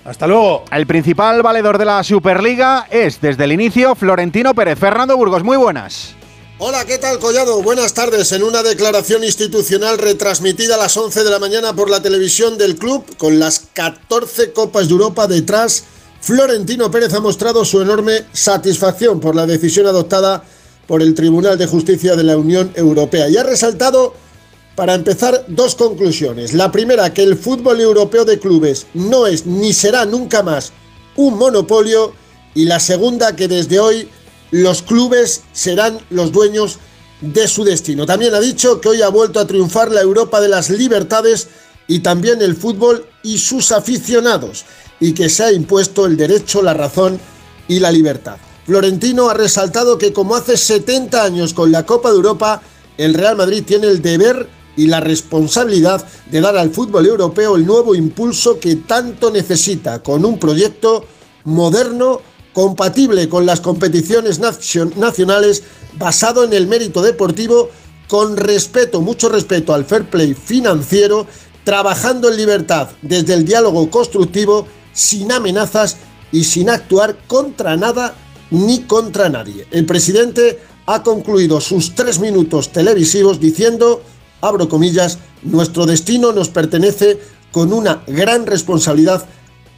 Hasta 0.05 0.27
luego. 0.27 0.65
El 0.71 0.87
principal 0.87 1.41
valedor 1.43 1.79
de 1.79 1.87
la 1.87 2.03
Superliga 2.03 2.87
es, 2.91 3.19
desde 3.23 3.45
el 3.45 3.53
inicio, 3.53 3.95
Florentino 3.95 4.53
Pérez. 4.53 4.79
Fernando 4.79 5.17
Burgos, 5.17 5.43
muy 5.43 5.57
buenas. 5.57 6.20
Hola, 6.63 6.85
¿qué 6.85 6.99
tal 6.99 7.19
Collado? 7.19 7.63
Buenas 7.63 7.95
tardes. 7.95 8.33
En 8.33 8.43
una 8.43 8.63
declaración 8.63 9.25
institucional 9.25 9.97
retransmitida 9.97 10.75
a 10.75 10.79
las 10.79 10.95
11 10.95 11.25
de 11.25 11.31
la 11.31 11.39
mañana 11.39 11.75
por 11.75 11.89
la 11.89 12.03
televisión 12.03 12.59
del 12.59 12.77
club, 12.77 13.17
con 13.17 13.39
las 13.39 13.61
14 13.73 14.53
Copas 14.53 14.87
de 14.87 14.93
Europa 14.93 15.27
detrás, 15.27 15.85
Florentino 16.21 16.91
Pérez 16.91 17.15
ha 17.15 17.21
mostrado 17.21 17.65
su 17.65 17.81
enorme 17.81 18.27
satisfacción 18.35 19.21
por 19.21 19.35
la 19.35 19.47
decisión 19.47 19.87
adoptada 19.87 20.45
por 20.87 21.01
el 21.01 21.15
Tribunal 21.15 21.57
de 21.57 21.67
Justicia 21.67 22.15
de 22.15 22.25
la 22.25 22.37
Unión 22.37 22.73
Europea 22.77 23.31
y 23.31 23.39
ha 23.39 23.43
resaltado 23.43 24.13
para 24.77 24.93
empezar, 24.93 25.47
dos 25.49 25.75
conclusiones. 25.75 26.53
La 26.53 26.71
primera, 26.71 27.15
que 27.15 27.23
el 27.23 27.39
fútbol 27.39 27.81
europeo 27.81 28.27
de 28.27 28.39
clubes 28.39 28.87
no 28.93 29.27
es 29.27 29.47
ni 29.47 29.73
será 29.73 30.05
nunca 30.05 30.43
más 30.43 30.73
un 31.17 31.39
monopolio. 31.39 32.13
Y 32.53 32.67
la 32.67 32.81
segunda, 32.81 33.35
que 33.35 33.49
desde 33.49 33.79
hoy 33.79 34.11
los 34.51 34.83
clubes 34.83 35.43
serán 35.53 35.99
los 36.11 36.33
dueños 36.33 36.79
de 37.21 37.47
su 37.49 37.65
destino. 37.65 38.07
También 38.07 38.35
ha 38.35 38.41
dicho 38.41 38.81
que 38.81 38.89
hoy 38.89 39.03
ha 39.03 39.09
vuelto 39.09 39.41
a 39.41 39.47
triunfar 39.47 39.91
la 39.91 40.01
Europa 40.01 40.41
de 40.41 40.49
las 40.49 40.71
libertades 40.71 41.49
y 41.87 42.01
también 42.01 42.41
el 42.41 42.57
fútbol 42.57 43.07
y 43.23 43.39
sus 43.39 43.73
aficionados, 43.73 44.65
y 45.01 45.13
que 45.13 45.29
se 45.29 45.45
ha 45.45 45.53
impuesto 45.53 46.07
el 46.07 46.17
derecho, 46.17 46.63
la 46.63 46.75
razón 46.75 47.21
y 47.69 47.81
la 47.81 47.91
libertad. 47.91 48.37
Florentino 48.65 49.29
ha 49.29 49.35
resaltado 49.35 49.99
que 49.99 50.13
como 50.13 50.37
hace 50.37 50.57
70 50.57 51.23
años 51.23 51.55
con 51.55 51.73
la 51.73 51.85
Copa 51.85 52.11
de 52.11 52.17
Europa, 52.17 52.63
el 52.97 53.15
Real 53.15 53.37
Madrid 53.37 53.65
tiene 53.67 53.89
el 53.89 54.03
deber 54.03 54.49
y 54.77 54.87
la 54.87 55.01
responsabilidad 55.01 56.07
de 56.31 56.41
dar 56.41 56.57
al 56.57 56.71
fútbol 56.71 57.07
europeo 57.07 57.57
el 57.57 57.67
nuevo 57.67 57.95
impulso 57.95 58.61
que 58.61 58.77
tanto 58.77 59.31
necesita, 59.31 60.03
con 60.03 60.25
un 60.25 60.39
proyecto 60.39 61.05
moderno, 61.45 62.21
compatible 62.53 63.29
con 63.29 63.47
las 63.47 63.61
competiciones 63.61 64.41
nacionales, 64.41 65.63
basado 65.99 66.45
en 66.45 66.53
el 66.53 66.67
mérito 66.67 67.03
deportivo, 67.03 67.71
con 68.09 68.37
respeto, 68.37 69.01
mucho 69.01 69.29
respeto 69.29 69.73
al 69.73 69.85
fair 69.85 70.09
play 70.11 70.35
financiero, 70.35 71.27
trabajando 71.65 72.29
en 72.29 72.37
libertad 72.37 72.91
desde 73.03 73.35
el 73.35 73.45
diálogo 73.45 73.91
constructivo, 73.91 74.67
sin 74.93 75.31
amenazas 75.31 75.97
y 76.33 76.45
sin 76.45 76.71
actuar 76.71 77.17
contra 77.27 77.77
nada 77.77 78.15
ni 78.51 78.81
contra 78.81 79.29
nadie. 79.29 79.67
El 79.71 79.87
presidente 79.87 80.59
ha 80.87 81.03
concluido 81.03 81.61
sus 81.61 81.95
tres 81.95 82.19
minutos 82.19 82.73
televisivos 82.73 83.39
diciendo 83.39 84.03
abro 84.41 84.69
comillas, 84.69 85.19
nuestro 85.43 85.87
destino 85.87 86.33
nos 86.33 86.49
pertenece 86.49 87.19
con 87.53 87.73
una 87.73 88.03
gran 88.07 88.47
responsabilidad 88.47 89.27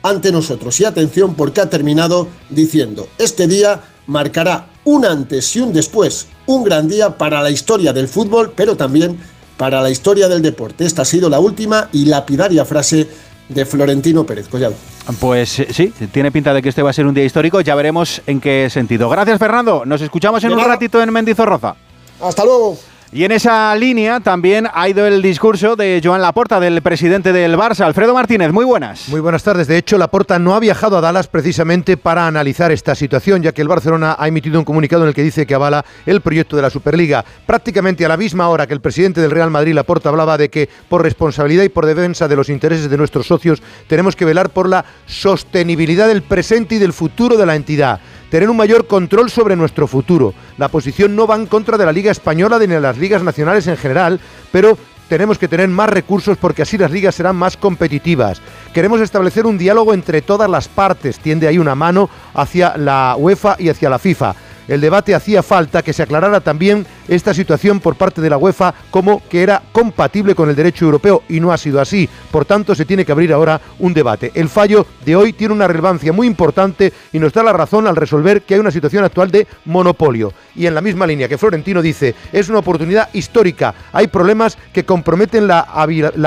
ante 0.02 0.32
nosotros. 0.32 0.80
Y 0.80 0.84
atención 0.84 1.34
porque 1.34 1.60
ha 1.60 1.70
terminado 1.70 2.28
diciendo, 2.50 3.08
este 3.18 3.46
día 3.46 3.80
marcará 4.06 4.66
un 4.84 5.04
antes 5.04 5.54
y 5.56 5.60
un 5.60 5.72
después, 5.72 6.26
un 6.46 6.64
gran 6.64 6.88
día 6.88 7.16
para 7.16 7.42
la 7.42 7.50
historia 7.50 7.92
del 7.92 8.08
fútbol, 8.08 8.52
pero 8.54 8.76
también 8.76 9.18
para 9.56 9.80
la 9.80 9.90
historia 9.90 10.28
del 10.28 10.42
deporte. 10.42 10.84
Esta 10.84 11.02
ha 11.02 11.04
sido 11.04 11.28
la 11.28 11.38
última 11.38 11.88
y 11.92 12.06
lapidaria 12.06 12.64
frase 12.64 13.08
de 13.48 13.66
Florentino 13.66 14.24
Pérez 14.24 14.48
Collado. 14.48 14.74
Pues 15.20 15.58
eh, 15.58 15.68
sí, 15.72 15.92
tiene 16.12 16.30
pinta 16.30 16.54
de 16.54 16.62
que 16.62 16.68
este 16.68 16.82
va 16.82 16.90
a 16.90 16.92
ser 16.92 17.06
un 17.06 17.14
día 17.14 17.24
histórico, 17.24 17.60
ya 17.60 17.74
veremos 17.74 18.22
en 18.26 18.40
qué 18.40 18.68
sentido. 18.70 19.08
Gracias 19.08 19.38
Fernando, 19.38 19.84
nos 19.84 20.00
escuchamos 20.00 20.42
en 20.44 20.52
un 20.52 20.64
ratito 20.64 21.02
en 21.02 21.12
Mendizorroza. 21.12 21.76
Hasta 22.20 22.44
luego. 22.44 22.78
Y 23.14 23.24
en 23.24 23.32
esa 23.32 23.74
línea 23.76 24.20
también 24.20 24.66
ha 24.72 24.88
ido 24.88 25.06
el 25.06 25.20
discurso 25.20 25.76
de 25.76 26.00
Joan 26.02 26.22
Laporta, 26.22 26.58
del 26.58 26.80
presidente 26.80 27.30
del 27.34 27.58
Barça. 27.58 27.84
Alfredo 27.84 28.14
Martínez, 28.14 28.50
muy 28.52 28.64
buenas. 28.64 29.06
Muy 29.10 29.20
buenas 29.20 29.42
tardes. 29.42 29.66
De 29.66 29.76
hecho, 29.76 29.98
Laporta 29.98 30.38
no 30.38 30.54
ha 30.54 30.60
viajado 30.60 30.96
a 30.96 31.02
Dallas 31.02 31.26
precisamente 31.26 31.98
para 31.98 32.26
analizar 32.26 32.72
esta 32.72 32.94
situación, 32.94 33.42
ya 33.42 33.52
que 33.52 33.60
el 33.60 33.68
Barcelona 33.68 34.16
ha 34.18 34.28
emitido 34.28 34.58
un 34.58 34.64
comunicado 34.64 35.02
en 35.02 35.08
el 35.08 35.14
que 35.14 35.22
dice 35.22 35.44
que 35.44 35.54
avala 35.54 35.84
el 36.06 36.22
proyecto 36.22 36.56
de 36.56 36.62
la 36.62 36.70
Superliga. 36.70 37.22
Prácticamente 37.44 38.02
a 38.06 38.08
la 38.08 38.16
misma 38.16 38.48
hora 38.48 38.66
que 38.66 38.72
el 38.72 38.80
presidente 38.80 39.20
del 39.20 39.30
Real 39.30 39.50
Madrid, 39.50 39.74
Laporta, 39.74 40.08
hablaba 40.08 40.38
de 40.38 40.48
que 40.48 40.70
por 40.88 41.02
responsabilidad 41.02 41.64
y 41.64 41.68
por 41.68 41.84
defensa 41.84 42.28
de 42.28 42.36
los 42.36 42.48
intereses 42.48 42.88
de 42.88 42.96
nuestros 42.96 43.26
socios 43.26 43.62
tenemos 43.88 44.16
que 44.16 44.24
velar 44.24 44.48
por 44.48 44.70
la 44.70 44.86
sostenibilidad 45.04 46.08
del 46.08 46.22
presente 46.22 46.76
y 46.76 46.78
del 46.78 46.94
futuro 46.94 47.36
de 47.36 47.44
la 47.44 47.56
entidad. 47.56 48.00
Tener 48.32 48.48
un 48.48 48.56
mayor 48.56 48.86
control 48.86 49.28
sobre 49.28 49.56
nuestro 49.56 49.86
futuro. 49.86 50.32
La 50.56 50.68
posición 50.68 51.14
no 51.14 51.26
va 51.26 51.36
en 51.36 51.44
contra 51.44 51.76
de 51.76 51.84
la 51.84 51.92
Liga 51.92 52.10
Española 52.10 52.58
ni 52.58 52.66
de 52.66 52.80
las 52.80 52.96
ligas 52.96 53.22
nacionales 53.22 53.66
en 53.66 53.76
general, 53.76 54.20
pero 54.50 54.78
tenemos 55.10 55.36
que 55.36 55.48
tener 55.48 55.68
más 55.68 55.90
recursos 55.90 56.38
porque 56.38 56.62
así 56.62 56.78
las 56.78 56.90
ligas 56.90 57.14
serán 57.14 57.36
más 57.36 57.58
competitivas. 57.58 58.40
Queremos 58.72 59.02
establecer 59.02 59.44
un 59.44 59.58
diálogo 59.58 59.92
entre 59.92 60.22
todas 60.22 60.48
las 60.48 60.66
partes, 60.66 61.18
tiende 61.18 61.46
ahí 61.46 61.58
una 61.58 61.74
mano 61.74 62.08
hacia 62.32 62.74
la 62.78 63.16
UEFA 63.18 63.56
y 63.58 63.68
hacia 63.68 63.90
la 63.90 63.98
FIFA 63.98 64.34
el 64.68 64.80
debate 64.80 65.14
hacía 65.14 65.42
falta 65.42 65.82
que 65.82 65.92
se 65.92 66.02
aclarara 66.02 66.40
también 66.40 66.86
esta 67.08 67.34
situación 67.34 67.80
por 67.80 67.96
parte 67.96 68.20
de 68.20 68.30
la 68.30 68.38
UEFA 68.38 68.74
como 68.90 69.22
que 69.28 69.42
era 69.42 69.62
compatible 69.72 70.34
con 70.34 70.48
el 70.48 70.56
derecho 70.56 70.84
europeo 70.84 71.22
y 71.28 71.40
no 71.40 71.52
ha 71.52 71.58
sido 71.58 71.80
así. 71.80 72.08
Por 72.30 72.44
tanto, 72.44 72.74
se 72.74 72.84
tiene 72.84 73.04
que 73.04 73.12
abrir 73.12 73.32
ahora 73.32 73.60
un 73.78 73.94
debate. 73.94 74.30
El 74.34 74.48
fallo 74.48 74.86
de 75.04 75.16
hoy 75.16 75.32
tiene 75.32 75.54
una 75.54 75.68
relevancia 75.68 76.12
muy 76.12 76.26
importante 76.26 76.92
y 77.12 77.18
nos 77.18 77.32
da 77.32 77.42
la 77.42 77.52
razón 77.52 77.86
al 77.86 77.96
resolver 77.96 78.42
que 78.42 78.54
hay 78.54 78.60
una 78.60 78.70
situación 78.70 79.04
actual 79.04 79.30
de 79.30 79.46
monopolio. 79.64 80.32
Y 80.54 80.66
en 80.66 80.74
la 80.74 80.80
misma 80.80 81.06
línea 81.06 81.28
que 81.28 81.38
Florentino 81.38 81.82
dice, 81.82 82.14
es 82.32 82.48
una 82.48 82.58
oportunidad 82.58 83.08
histórica. 83.12 83.74
Hay 83.92 84.08
problemas 84.08 84.58
que 84.72 84.84
comprometen 84.84 85.46
la, 85.46 85.66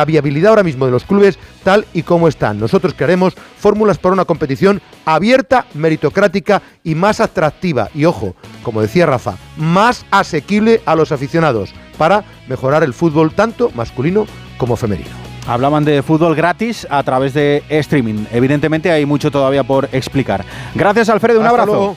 viabilidad 0.06 0.50
ahora 0.50 0.64
mismo 0.64 0.86
de 0.86 0.92
los 0.92 1.04
clubes 1.04 1.38
tal 1.64 1.86
y 1.94 2.04
como 2.04 2.28
están. 2.28 2.60
Nosotros 2.60 2.94
queremos 2.94 3.36
fórmulas 3.58 3.98
para 3.98 4.14
una 4.14 4.26
competición 4.26 4.82
abierta, 5.06 5.66
meritocrática 5.74 6.62
y 6.84 6.96
más 6.96 7.20
atractiva. 7.20 7.90
Y 7.94 8.06
ojo, 8.06 8.25
como 8.64 8.82
decía 8.82 9.06
Rafa, 9.06 9.36
más 9.58 10.06
asequible 10.12 10.82
a 10.86 10.96
los 10.96 11.12
aficionados 11.12 11.74
para 11.98 12.24
mejorar 12.48 12.84
el 12.84 12.94
fútbol 12.94 13.34
tanto 13.34 13.72
masculino 13.76 14.26
como 14.58 14.76
femenino. 14.76 15.10
Hablaban 15.48 15.86
de 15.86 16.02
fútbol 16.02 16.36
gratis 16.36 16.88
a 16.90 17.04
través 17.04 17.34
de 17.34 17.64
streaming. 17.70 18.26
Evidentemente 18.32 18.92
hay 18.92 19.06
mucho 19.06 19.30
todavía 19.30 19.64
por 19.64 19.88
explicar. 19.92 20.44
Gracias 20.74 21.10
Alfredo, 21.10 21.40
un 21.40 21.46
abrazo. 21.46 21.96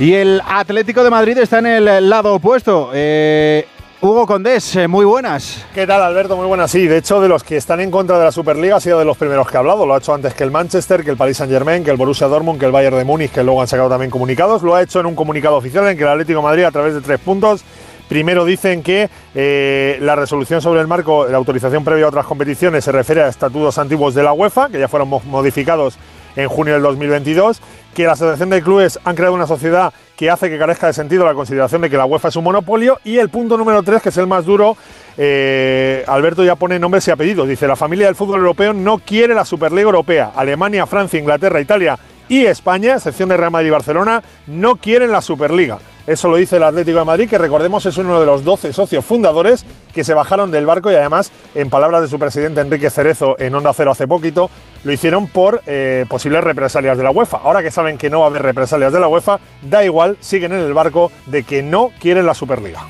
Y 0.00 0.14
el 0.14 0.40
Atlético 0.46 1.02
de 1.02 1.10
Madrid 1.10 1.36
está 1.38 1.58
en 1.58 1.66
el 1.66 2.08
lado 2.08 2.34
opuesto. 2.34 2.90
Eh, 2.94 3.66
Hugo 4.00 4.28
Condés, 4.28 4.76
eh, 4.76 4.86
muy 4.86 5.04
buenas. 5.04 5.66
¿Qué 5.74 5.84
tal, 5.84 6.00
Alberto? 6.00 6.36
Muy 6.36 6.46
buenas. 6.46 6.70
Sí, 6.70 6.86
de 6.86 6.98
hecho, 6.98 7.20
de 7.20 7.28
los 7.28 7.42
que 7.42 7.56
están 7.56 7.80
en 7.80 7.90
contra 7.90 8.16
de 8.16 8.26
la 8.26 8.30
Superliga 8.30 8.76
ha 8.76 8.80
sido 8.80 8.96
de 9.00 9.04
los 9.04 9.16
primeros 9.16 9.50
que 9.50 9.56
ha 9.56 9.60
hablado. 9.60 9.84
Lo 9.86 9.94
ha 9.94 9.98
hecho 9.98 10.14
antes 10.14 10.34
que 10.34 10.44
el 10.44 10.52
Manchester, 10.52 11.02
que 11.02 11.10
el 11.10 11.16
Paris 11.16 11.38
Saint-Germain, 11.38 11.82
que 11.82 11.90
el 11.90 11.96
Borussia 11.96 12.28
Dortmund, 12.28 12.60
que 12.60 12.66
el 12.66 12.70
Bayern 12.70 12.96
de 12.96 13.04
Múnich, 13.04 13.32
que 13.32 13.42
luego 13.42 13.60
han 13.60 13.66
sacado 13.66 13.88
también 13.88 14.08
comunicados. 14.08 14.62
Lo 14.62 14.76
ha 14.76 14.82
hecho 14.82 15.00
en 15.00 15.06
un 15.06 15.16
comunicado 15.16 15.56
oficial 15.56 15.88
en 15.88 15.96
que 15.96 16.04
el 16.04 16.10
Atlético 16.10 16.40
Madrid, 16.40 16.62
a 16.62 16.70
través 16.70 16.94
de 16.94 17.00
tres 17.00 17.18
puntos, 17.18 17.64
Primero 18.08 18.46
dicen 18.46 18.82
que 18.82 19.10
eh, 19.34 19.98
la 20.00 20.16
resolución 20.16 20.62
sobre 20.62 20.80
el 20.80 20.86
marco 20.86 21.26
la 21.28 21.36
autorización 21.36 21.84
previa 21.84 22.06
a 22.06 22.08
otras 22.08 22.24
competiciones 22.24 22.82
se 22.82 22.90
refiere 22.90 23.22
a 23.22 23.28
estatutos 23.28 23.76
antiguos 23.76 24.14
de 24.14 24.22
la 24.22 24.32
UEFA, 24.32 24.70
que 24.70 24.78
ya 24.78 24.88
fueron 24.88 25.10
modificados 25.26 25.98
en 26.34 26.48
junio 26.48 26.72
del 26.72 26.82
2022, 26.82 27.60
que 27.94 28.04
la 28.04 28.12
Asociación 28.12 28.48
de 28.48 28.62
Clubes 28.62 28.98
han 29.04 29.14
creado 29.14 29.34
una 29.34 29.46
sociedad 29.46 29.92
que 30.18 30.28
hace 30.28 30.50
que 30.50 30.58
carezca 30.58 30.88
de 30.88 30.92
sentido 30.92 31.24
la 31.24 31.32
consideración 31.32 31.80
de 31.80 31.88
que 31.88 31.96
la 31.96 32.04
UEFA 32.04 32.26
es 32.26 32.34
un 32.34 32.42
monopolio, 32.42 32.98
y 33.04 33.18
el 33.18 33.28
punto 33.28 33.56
número 33.56 33.84
3, 33.84 34.02
que 34.02 34.08
es 34.08 34.16
el 34.16 34.26
más 34.26 34.44
duro, 34.44 34.76
eh, 35.16 36.02
Alberto 36.08 36.42
ya 36.42 36.56
pone 36.56 36.76
nombres 36.80 37.06
y 37.06 37.12
apellidos, 37.12 37.46
dice 37.46 37.68
la 37.68 37.76
familia 37.76 38.06
del 38.06 38.16
fútbol 38.16 38.40
europeo 38.40 38.72
no 38.72 38.98
quiere 38.98 39.32
la 39.32 39.44
Superliga 39.44 39.84
Europea, 39.84 40.32
Alemania, 40.34 40.86
Francia, 40.86 41.20
Inglaterra, 41.20 41.60
Italia 41.60 41.96
y 42.28 42.46
España, 42.46 42.94
excepción 42.94 43.28
de 43.28 43.36
Real 43.36 43.52
Madrid 43.52 43.68
y 43.68 43.70
Barcelona, 43.70 44.20
no 44.48 44.74
quieren 44.74 45.12
la 45.12 45.22
Superliga. 45.22 45.78
Eso 46.08 46.30
lo 46.30 46.36
dice 46.36 46.56
el 46.56 46.62
Atlético 46.62 47.00
de 47.00 47.04
Madrid, 47.04 47.28
que 47.28 47.36
recordemos 47.36 47.84
es 47.84 47.98
uno 47.98 48.18
de 48.18 48.24
los 48.24 48.42
12 48.42 48.72
socios 48.72 49.04
fundadores 49.04 49.66
que 49.92 50.04
se 50.04 50.14
bajaron 50.14 50.50
del 50.50 50.64
barco 50.64 50.90
y 50.90 50.94
además, 50.94 51.30
en 51.54 51.68
palabras 51.68 52.00
de 52.00 52.08
su 52.08 52.18
presidente 52.18 52.62
Enrique 52.62 52.88
Cerezo 52.88 53.38
en 53.38 53.54
Onda 53.54 53.74
Cero 53.74 53.90
hace 53.90 54.08
poquito, 54.08 54.48
lo 54.84 54.92
hicieron 54.92 55.26
por 55.26 55.60
eh, 55.66 56.06
posibles 56.08 56.42
represalias 56.42 56.96
de 56.96 57.04
la 57.04 57.10
UEFA. 57.10 57.40
Ahora 57.44 57.62
que 57.62 57.70
saben 57.70 57.98
que 57.98 58.08
no 58.08 58.20
va 58.20 58.24
a 58.24 58.28
haber 58.28 58.40
represalias 58.40 58.90
de 58.90 59.00
la 59.00 59.08
UEFA, 59.08 59.38
da 59.60 59.84
igual, 59.84 60.16
siguen 60.20 60.52
en 60.52 60.60
el 60.60 60.72
barco 60.72 61.12
de 61.26 61.42
que 61.42 61.62
no 61.62 61.90
quieren 62.00 62.24
la 62.24 62.32
Superliga. 62.32 62.86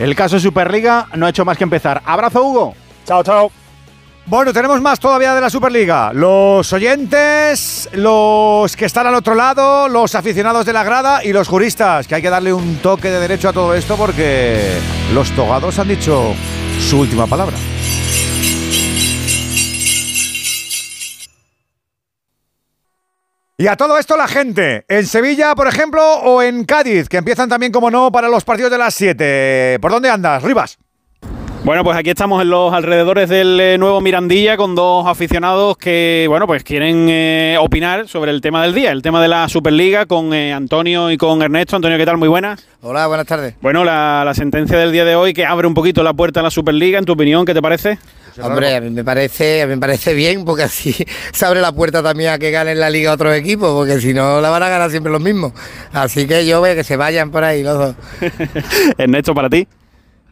El 0.00 0.16
caso 0.16 0.40
Superliga 0.40 1.06
no 1.14 1.26
ha 1.26 1.30
hecho 1.30 1.44
más 1.44 1.56
que 1.56 1.62
empezar. 1.62 2.02
Abrazo, 2.04 2.42
Hugo. 2.42 2.74
Chao, 3.06 3.22
chao. 3.22 3.63
Bueno, 4.26 4.54
tenemos 4.54 4.80
más 4.80 4.98
todavía 4.98 5.34
de 5.34 5.40
la 5.42 5.50
Superliga. 5.50 6.10
Los 6.14 6.72
oyentes, 6.72 7.90
los 7.92 8.74
que 8.74 8.86
están 8.86 9.06
al 9.06 9.14
otro 9.16 9.34
lado, 9.34 9.86
los 9.86 10.14
aficionados 10.14 10.64
de 10.64 10.72
la 10.72 10.82
grada 10.82 11.22
y 11.22 11.30
los 11.34 11.46
juristas, 11.46 12.06
que 12.06 12.14
hay 12.14 12.22
que 12.22 12.30
darle 12.30 12.50
un 12.50 12.78
toque 12.78 13.10
de 13.10 13.20
derecho 13.20 13.50
a 13.50 13.52
todo 13.52 13.74
esto 13.74 13.98
porque 13.98 14.78
los 15.12 15.30
togados 15.32 15.78
han 15.78 15.88
dicho 15.88 16.34
su 16.80 17.00
última 17.00 17.26
palabra. 17.26 17.54
Y 23.58 23.66
a 23.66 23.76
todo 23.76 23.98
esto 23.98 24.16
la 24.16 24.26
gente, 24.26 24.86
en 24.88 25.06
Sevilla, 25.06 25.54
por 25.54 25.68
ejemplo, 25.68 26.02
o 26.02 26.40
en 26.42 26.64
Cádiz, 26.64 27.10
que 27.10 27.18
empiezan 27.18 27.50
también, 27.50 27.72
como 27.72 27.90
no, 27.90 28.10
para 28.10 28.28
los 28.28 28.42
partidos 28.42 28.70
de 28.70 28.78
las 28.78 28.94
7. 28.94 29.78
¿Por 29.80 29.90
dónde 29.92 30.08
andas, 30.08 30.42
Rivas? 30.42 30.78
Bueno, 31.64 31.82
pues 31.82 31.96
aquí 31.96 32.10
estamos 32.10 32.42
en 32.42 32.50
los 32.50 32.74
alrededores 32.74 33.30
del 33.30 33.58
eh, 33.58 33.78
nuevo 33.78 34.02
Mirandilla 34.02 34.58
con 34.58 34.74
dos 34.74 35.06
aficionados 35.06 35.78
que, 35.78 36.26
bueno, 36.28 36.46
pues 36.46 36.62
quieren 36.62 37.06
eh, 37.08 37.56
opinar 37.58 38.06
sobre 38.06 38.32
el 38.32 38.42
tema 38.42 38.62
del 38.62 38.74
día, 38.74 38.92
el 38.92 39.00
tema 39.00 39.22
de 39.22 39.28
la 39.28 39.48
Superliga 39.48 40.04
con 40.04 40.34
eh, 40.34 40.52
Antonio 40.52 41.10
y 41.10 41.16
con 41.16 41.40
Ernesto. 41.40 41.76
Antonio, 41.76 41.96
¿qué 41.96 42.04
tal? 42.04 42.18
Muy 42.18 42.28
buenas. 42.28 42.66
Hola, 42.82 43.06
buenas 43.06 43.26
tardes. 43.26 43.54
Bueno, 43.62 43.82
la, 43.82 44.30
sentencia 44.34 44.76
del 44.76 44.92
día 44.92 45.06
de 45.06 45.16
hoy 45.16 45.32
que 45.32 45.46
abre 45.46 45.66
un 45.66 45.72
poquito 45.72 46.02
la 46.02 46.12
puerta 46.12 46.40
a 46.40 46.42
la 46.42 46.50
Superliga, 46.50 46.98
en 46.98 47.06
tu 47.06 47.14
opinión, 47.14 47.46
¿qué 47.46 47.54
te 47.54 47.62
parece? 47.62 47.98
Hombre, 48.42 48.76
a 48.76 48.80
mí 48.82 48.90
me 48.90 49.02
parece, 49.02 49.62
a 49.62 49.66
mí 49.66 49.74
me 49.74 49.80
parece 49.80 50.12
bien 50.12 50.44
porque 50.44 50.64
así 50.64 50.94
se 51.32 51.46
abre 51.46 51.62
la 51.62 51.72
puerta 51.72 52.02
también 52.02 52.28
a 52.28 52.38
que 52.38 52.50
ganen 52.50 52.78
la 52.78 52.90
liga 52.90 53.10
otros 53.10 53.34
equipos, 53.34 53.72
porque 53.72 54.02
si 54.02 54.12
no 54.12 54.42
la 54.42 54.50
van 54.50 54.64
a 54.64 54.68
ganar 54.68 54.90
siempre 54.90 55.10
los 55.10 55.22
mismos. 55.22 55.54
Así 55.94 56.26
que 56.26 56.44
yo 56.44 56.60
veo 56.60 56.74
que 56.74 56.84
se 56.84 56.98
vayan 56.98 57.30
por 57.30 57.42
ahí 57.42 57.62
los 57.62 57.78
dos. 57.78 57.94
Ernesto, 58.98 59.34
para 59.34 59.48
ti. 59.48 59.66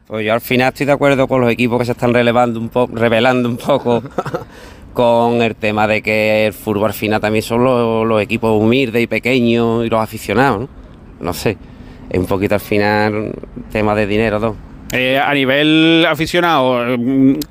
Pues 0.06 0.26
yo 0.26 0.34
al 0.34 0.40
final 0.40 0.68
estoy 0.68 0.86
de 0.86 0.92
acuerdo 0.92 1.28
con 1.28 1.40
los 1.40 1.50
equipos 1.50 1.78
que 1.78 1.84
se 1.86 1.92
están 1.92 2.12
relevando 2.12 2.58
un 2.58 2.68
poco, 2.68 2.94
revelando 2.94 3.48
un 3.48 3.56
poco 3.56 4.02
con 4.92 5.40
el 5.42 5.54
tema 5.54 5.86
de 5.86 6.02
que 6.02 6.46
el 6.46 6.52
fútbol 6.52 6.86
al 6.86 6.92
final 6.92 7.20
también 7.20 7.42
son 7.42 7.64
los, 7.64 8.22
equipos 8.22 8.60
humildes 8.60 9.02
y 9.02 9.06
pequeños 9.06 9.86
y 9.86 9.88
los 9.88 10.00
aficionados, 10.00 10.62
¿no? 10.62 10.68
No 11.20 11.32
sé, 11.32 11.56
es 12.10 12.18
un 12.18 12.26
poquito 12.26 12.54
al 12.56 12.60
final 12.60 13.32
tema 13.70 13.94
de 13.94 14.06
dinero, 14.06 14.40
todo. 14.40 14.71
Eh, 14.94 15.18
a 15.18 15.32
nivel 15.32 16.04
aficionado, 16.06 16.84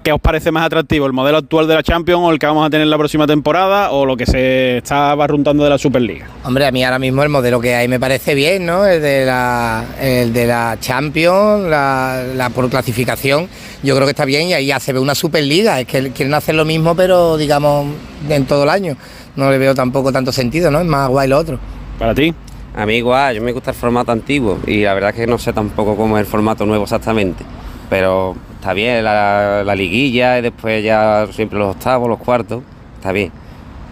¿qué 0.04 0.12
os 0.12 0.21
parece 0.21 0.51
más 0.51 0.63
atractivo? 0.63 1.08
¿El 1.08 1.13
modelo 1.13 1.39
actual 1.39 1.67
de 1.67 1.73
la 1.73 1.82
Champions 1.82 2.21
o 2.23 2.32
el 2.32 2.38
que 2.38 2.45
vamos 2.45 2.67
a 2.67 2.69
tener 2.69 2.86
la 2.86 2.99
próxima 2.99 3.25
temporada 3.25 3.89
o 3.89 4.06
lo 4.06 4.15
que 4.15 4.27
se 4.27 4.77
está 4.77 5.15
barruntando 5.15 5.63
de 5.63 5.71
la 5.71 5.80
Superliga? 5.80 6.27
Hombre, 6.43 6.67
a 6.67 6.71
mí 6.71 6.84
ahora 6.84 6.99
mismo 6.99 7.23
el 7.23 7.30
modelo 7.30 7.60
que 7.60 7.73
hay 7.73 7.88
me 7.88 7.99
parece 7.99 8.36
bien, 8.36 8.67
¿no? 8.67 8.86
El 8.86 9.01
de 9.01 9.25
la, 9.25 9.86
el 9.99 10.32
de 10.32 10.45
la 10.45 10.77
Champions, 10.80 11.67
la, 11.67 12.51
por 12.54 12.69
clasificación, 12.69 13.47
yo 13.82 13.95
creo 13.95 14.06
que 14.06 14.12
está 14.12 14.25
bien 14.25 14.49
y 14.49 14.54
ahí 14.54 14.67
ya 14.67 14.80
se 14.80 14.93
ve 14.93 14.99
una 14.99 15.15
Superliga. 15.15 15.80
Es 15.80 15.88
que 15.88 16.12
quieren 16.12 16.36
hacer 16.36 16.54
lo 16.54 16.63
mismo, 16.63 16.95
pero 16.95 17.38
digamos 17.38 17.88
en 18.30 18.45
todo 18.45 18.65
el 18.65 18.69
año. 18.69 18.95
No 19.36 19.49
le 19.49 19.58
veo 19.58 19.73
tampoco 19.73 20.12
tanto 20.12 20.32
sentido, 20.32 20.69
¿no? 20.69 20.80
Es 20.80 20.86
más 20.86 21.10
guay 21.10 21.27
lo 21.27 21.39
otro. 21.39 21.58
¿Para 21.97 22.13
ti? 22.13 22.36
A 22.76 22.86
mí 22.86 22.96
igual, 22.96 23.36
yo 23.36 23.42
me 23.42 23.52
gusta 23.52 23.72
el 23.72 23.78
formato 23.78 24.12
antiguo 24.12 24.60
y 24.66 24.84
la 24.84 24.94
verdad 24.94 25.10
es 25.10 25.18
que 25.18 25.28
no 25.28 25.38
sé 25.38 25.52
tampoco 25.52 25.98
cómo 25.98 26.18
es 26.18 26.22
el 26.22 26.28
formato 26.28 26.66
nuevo 26.66 26.84
exactamente, 26.84 27.44
pero 27.90 28.36
está 28.56 28.74
bien 28.74 29.04
la, 29.04 29.76
liguilla 29.76 30.40
y 30.40 30.42
después 30.42 30.84
ya 30.84 31.28
siempre 31.32 31.60
los 31.60 31.76
octavos, 31.76 32.08
los 32.08 32.20
cuartos, 32.20 32.64
está 32.96 33.12
bien 33.12 33.32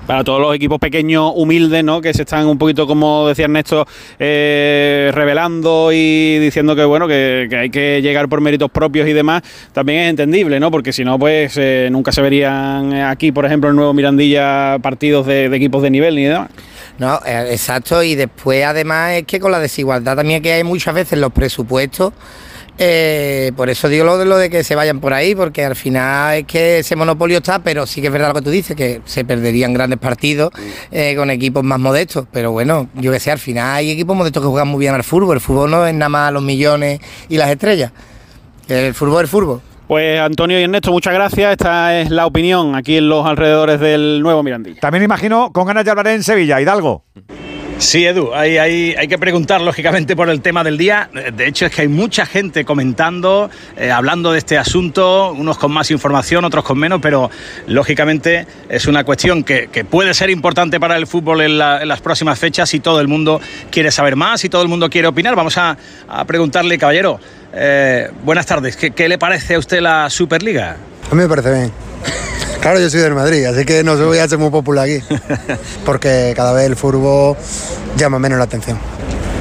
para 0.08 0.24
todos 0.24 0.42
los 0.42 0.56
equipos 0.56 0.80
pequeños, 0.80 1.34
humildes, 1.36 1.84
¿no? 1.84 2.02
Que 2.02 2.16
se 2.16 2.24
están 2.24 2.48
un 2.48 2.58
poquito, 2.58 2.88
como 2.88 3.28
decía 3.28 3.46
Ernesto, 3.46 3.86
eh, 4.18 5.12
revelando 5.14 5.92
y 5.94 6.40
diciendo 6.40 6.76
que 6.76 6.84
bueno, 6.84 7.08
que, 7.08 7.48
hay 7.56 7.70
que 7.70 8.02
llegar 8.02 8.28
por 8.28 8.42
méritos 8.42 8.72
propios 8.72 9.08
y 9.08 9.14
demás, 9.14 9.44
también 9.72 10.00
es 10.00 10.10
entendible, 10.10 10.60
¿no? 10.60 10.72
Porque 10.72 10.94
si 10.94 11.06
no, 11.06 11.20
pues 11.20 11.56
eh, 11.58 11.90
nunca 11.92 12.12
se 12.12 12.24
verían 12.24 12.92
aquí, 12.94 13.32
por 13.32 13.46
ejemplo, 13.46 13.70
en 13.70 13.76
Nuevo 13.76 13.94
Mirandilla 13.94 14.80
partidos 14.82 15.28
de, 15.28 15.48
de 15.48 15.56
equipos 15.56 15.84
de 15.84 15.92
nivel 15.92 16.16
ni 16.16 16.24
demás. 16.24 16.50
No, 17.00 17.22
eh, 17.26 17.48
exacto, 17.52 18.04
y 18.04 18.16
después 18.16 18.66
además 18.66 19.14
es 19.14 19.24
que 19.24 19.40
con 19.40 19.54
la 19.54 19.60
desigualdad 19.60 20.18
también 20.18 20.44
que 20.44 20.52
hay 20.52 20.66
muchas 20.66 20.94
veces 20.94 21.18
los 21.18 21.32
presupuestos, 21.32 22.12
eh, 22.78 23.54
por 23.56 23.70
eso 23.70 23.88
digo 23.88 24.04
lo 24.04 24.18
de, 24.18 24.26
lo 24.26 24.36
de 24.36 24.50
que 24.50 24.66
se 24.66 24.76
vayan 24.76 25.00
por 25.00 25.14
ahí, 25.14 25.34
porque 25.34 25.64
al 25.64 25.78
final 25.78 26.40
es 26.40 26.44
que 26.46 26.80
ese 26.80 26.98
monopolio 26.98 27.38
está, 27.38 27.60
pero 27.60 27.88
sí 27.88 28.02
que 28.02 28.08
es 28.08 28.14
verdad 28.14 28.30
lo 28.30 28.34
que 28.36 28.42
tú 28.42 28.50
dices, 28.50 28.76
que 28.76 29.02
se 29.06 29.24
perderían 29.24 29.74
grandes 29.74 29.98
partidos 29.98 30.52
eh, 30.92 31.16
con 31.16 31.30
equipos 31.30 31.64
más 31.64 31.80
modestos, 31.80 32.28
pero 32.34 32.52
bueno, 32.52 32.90
yo 32.96 33.14
que 33.14 33.22
sé, 33.22 33.32
al 33.32 33.40
final 33.40 33.78
hay 33.78 33.92
equipos 33.92 34.18
modestos 34.18 34.44
que 34.44 34.50
juegan 34.50 34.68
muy 34.68 34.82
bien 34.82 34.94
al 34.94 35.06
fútbol, 35.06 35.38
el 35.38 35.42
fútbol 35.42 35.72
no 35.72 35.88
es 35.88 35.94
nada 35.94 36.10
más 36.10 36.34
los 36.34 36.44
millones 36.44 37.00
y 37.30 37.38
las 37.38 37.50
estrellas, 37.50 37.94
el 38.68 38.94
fútbol 38.94 39.20
es 39.20 39.22
el 39.22 39.28
fútbol. 39.30 39.62
Pues 39.90 40.20
Antonio 40.20 40.60
y 40.60 40.64
Ernesto, 40.66 40.92
muchas 40.92 41.16
gracias. 41.16 41.54
Esta 41.54 42.00
es 42.00 42.12
la 42.12 42.28
opinión 42.28 42.76
aquí 42.76 42.98
en 42.98 43.10
los 43.10 43.26
alrededores 43.26 43.80
del 43.80 44.22
nuevo 44.22 44.44
Mirandilla. 44.44 44.80
También 44.80 45.04
imagino 45.04 45.52
con 45.52 45.66
ganas 45.66 45.84
de 45.84 45.90
hablar 45.90 46.10
en 46.10 46.22
Sevilla, 46.22 46.62
Hidalgo. 46.62 47.06
Sí, 47.80 48.06
Edu, 48.06 48.34
hay, 48.34 48.58
hay, 48.58 48.94
hay, 48.98 49.08
que 49.08 49.18
preguntar 49.18 49.62
lógicamente 49.62 50.14
por 50.14 50.30
el 50.30 50.42
tema 50.42 50.66
del 50.66 50.78
día. 50.78 51.10
De 51.34 51.48
hecho, 51.48 51.66
es 51.66 51.74
que 51.74 51.84
hay 51.84 51.88
mucha 51.88 52.26
gente 52.26 52.66
comentando, 52.66 53.50
eh, 53.78 53.90
hablando 53.90 54.34
de 54.34 54.38
este 54.38 54.58
asunto, 54.58 55.32
unos 55.32 55.58
con 55.58 55.72
más 55.72 55.90
información, 55.90 56.44
otros 56.44 56.66
con 56.66 56.78
menos, 56.78 57.00
pero 57.02 57.32
lógicamente 57.68 58.46
es 58.68 58.86
una 58.86 59.06
cuestión 59.06 59.46
que, 59.46 59.70
que 59.72 59.86
puede 59.86 60.14
ser 60.14 60.30
importante 60.30 60.78
para 60.78 60.98
el 60.98 61.08
fútbol 61.08 61.40
en, 61.40 61.58
las 61.58 62.02
próximas 62.02 62.38
fechas 62.38 62.74
y 62.74 62.82
todo 62.82 63.00
el 63.00 63.08
mundo 63.08 63.40
quiere 63.72 63.92
saber 63.92 64.18
más 64.18 64.44
y 64.44 64.50
todo 64.50 64.62
el 64.62 64.68
mundo 64.68 64.90
quiere 64.90 65.08
opinar. 65.08 65.38
Vamos 65.38 65.58
a, 65.58 65.78
a 66.10 66.26
preguntarle, 66.26 66.78
caballero, 66.78 67.18
eh, 67.54 68.12
buenas 68.26 68.46
tardes, 68.46 68.76
¿Qué, 68.76 68.92
¿qué 68.92 69.08
le 69.08 69.18
parece 69.18 69.56
a 69.56 69.60
usted 69.60 69.80
la 69.80 70.10
Superliga? 70.10 70.76
A 71.12 71.16
mí 71.16 71.22
me 71.22 71.30
parece 71.30 71.52
bien. 71.52 71.72
Claro, 72.60 72.78
yo 72.78 72.90
soy 72.90 73.00
del 73.00 73.16
Madrid, 73.16 73.46
así 73.46 73.64
que 73.64 73.86
no 73.86 73.96
voy 73.96 74.18
a 74.18 74.28
ser 74.28 74.38
muy 74.38 74.50
popular 74.50 74.84
aquí, 74.84 75.02
porque 75.86 76.34
cada 76.36 76.52
vez 76.52 76.66
el 76.66 76.76
fútbol 76.76 77.38
llama 77.96 78.20
menos 78.20 78.38
la 78.38 78.44
atención. 78.44 78.78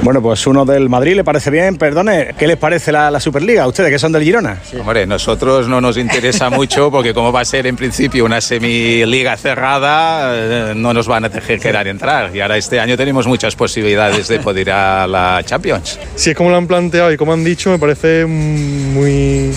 Bueno, 0.01 0.21
pues 0.21 0.47
uno 0.47 0.63
del 0.63 0.87
Madrid 0.87 1.15
le 1.15 1.25
parece 1.25 1.51
bien, 1.51 1.75
perdone, 1.75 2.33
¿qué 2.37 2.47
les 2.47 2.55
parece 2.55 2.93
la, 2.93 3.11
la 3.11 3.19
Superliga? 3.19 3.67
¿Ustedes 3.67 3.91
que 3.91 3.99
son 3.99 4.13
del 4.13 4.23
Girona? 4.23 4.61
Sí. 4.63 4.77
Hombre, 4.77 5.05
nosotros 5.05 5.67
no 5.67 5.81
nos 5.81 5.97
interesa 5.97 6.49
mucho 6.49 6.89
porque 6.89 7.13
como 7.13 7.33
va 7.33 7.41
a 7.41 7.45
ser 7.45 7.67
en 7.67 7.75
principio 7.75 8.23
una 8.23 8.39
semiliga 8.39 9.35
cerrada, 9.35 10.31
eh, 10.33 10.73
no 10.73 10.93
nos 10.93 11.05
van 11.05 11.25
a 11.25 11.29
dejar 11.29 11.59
quedar 11.59 11.87
entrar. 11.89 12.33
Y 12.33 12.39
ahora 12.39 12.55
este 12.55 12.79
año 12.79 12.95
tenemos 12.95 13.27
muchas 13.27 13.57
posibilidades 13.57 14.29
de 14.29 14.39
poder 14.39 14.67
ir 14.67 14.71
a 14.71 15.05
la 15.07 15.41
Champions. 15.43 15.99
Si 16.15 16.29
es 16.29 16.37
como 16.37 16.51
lo 16.51 16.55
han 16.55 16.67
planteado 16.67 17.11
y 17.11 17.17
como 17.17 17.33
han 17.33 17.43
dicho, 17.43 17.69
me 17.69 17.77
parece 17.79 18.25
muy 18.25 19.51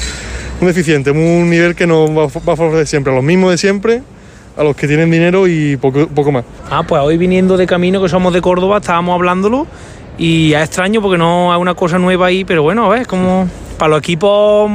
un 0.63 0.69
deficiente, 0.69 1.11
un 1.11 1.51
nivel 1.51 1.75
que 1.75 1.87
nos 1.87 2.09
va, 2.11 2.27
va 2.27 2.53
a 2.53 2.57
favorecer 2.57 2.87
siempre 2.87 3.13
a 3.13 3.17
los 3.17 3.25
mismos 3.25 3.51
de 3.51 3.59
siempre, 3.59 4.03
a 4.57 4.63
los 4.63 4.77
que 4.77 4.87
tienen 4.87 5.11
dinero 5.11 5.49
y 5.49 5.77
poco, 5.77 6.07
poco 6.07 6.31
más. 6.31 6.45
Ah, 6.71 6.85
pues 6.87 7.03
hoy 7.03 7.19
viniendo 7.19 7.57
de 7.57 7.67
camino, 7.67 8.01
que 8.01 8.09
somos 8.09 8.33
de 8.33 8.41
Córdoba, 8.41 8.79
estábamos 8.79 9.15
hablándolo 9.15 9.67
y 10.19 10.53
es 10.53 10.63
extraño 10.63 11.03
porque 11.03 11.19
no 11.19 11.53
hay 11.53 11.61
una 11.61 11.75
cosa 11.75 11.99
nueva 11.99 12.27
ahí, 12.27 12.45
pero 12.45 12.63
bueno, 12.63 12.87
a 12.87 12.89
ver, 12.89 13.07
como 13.09 13.49
para 13.77 13.91
los 13.91 13.99
equipos 13.99 14.71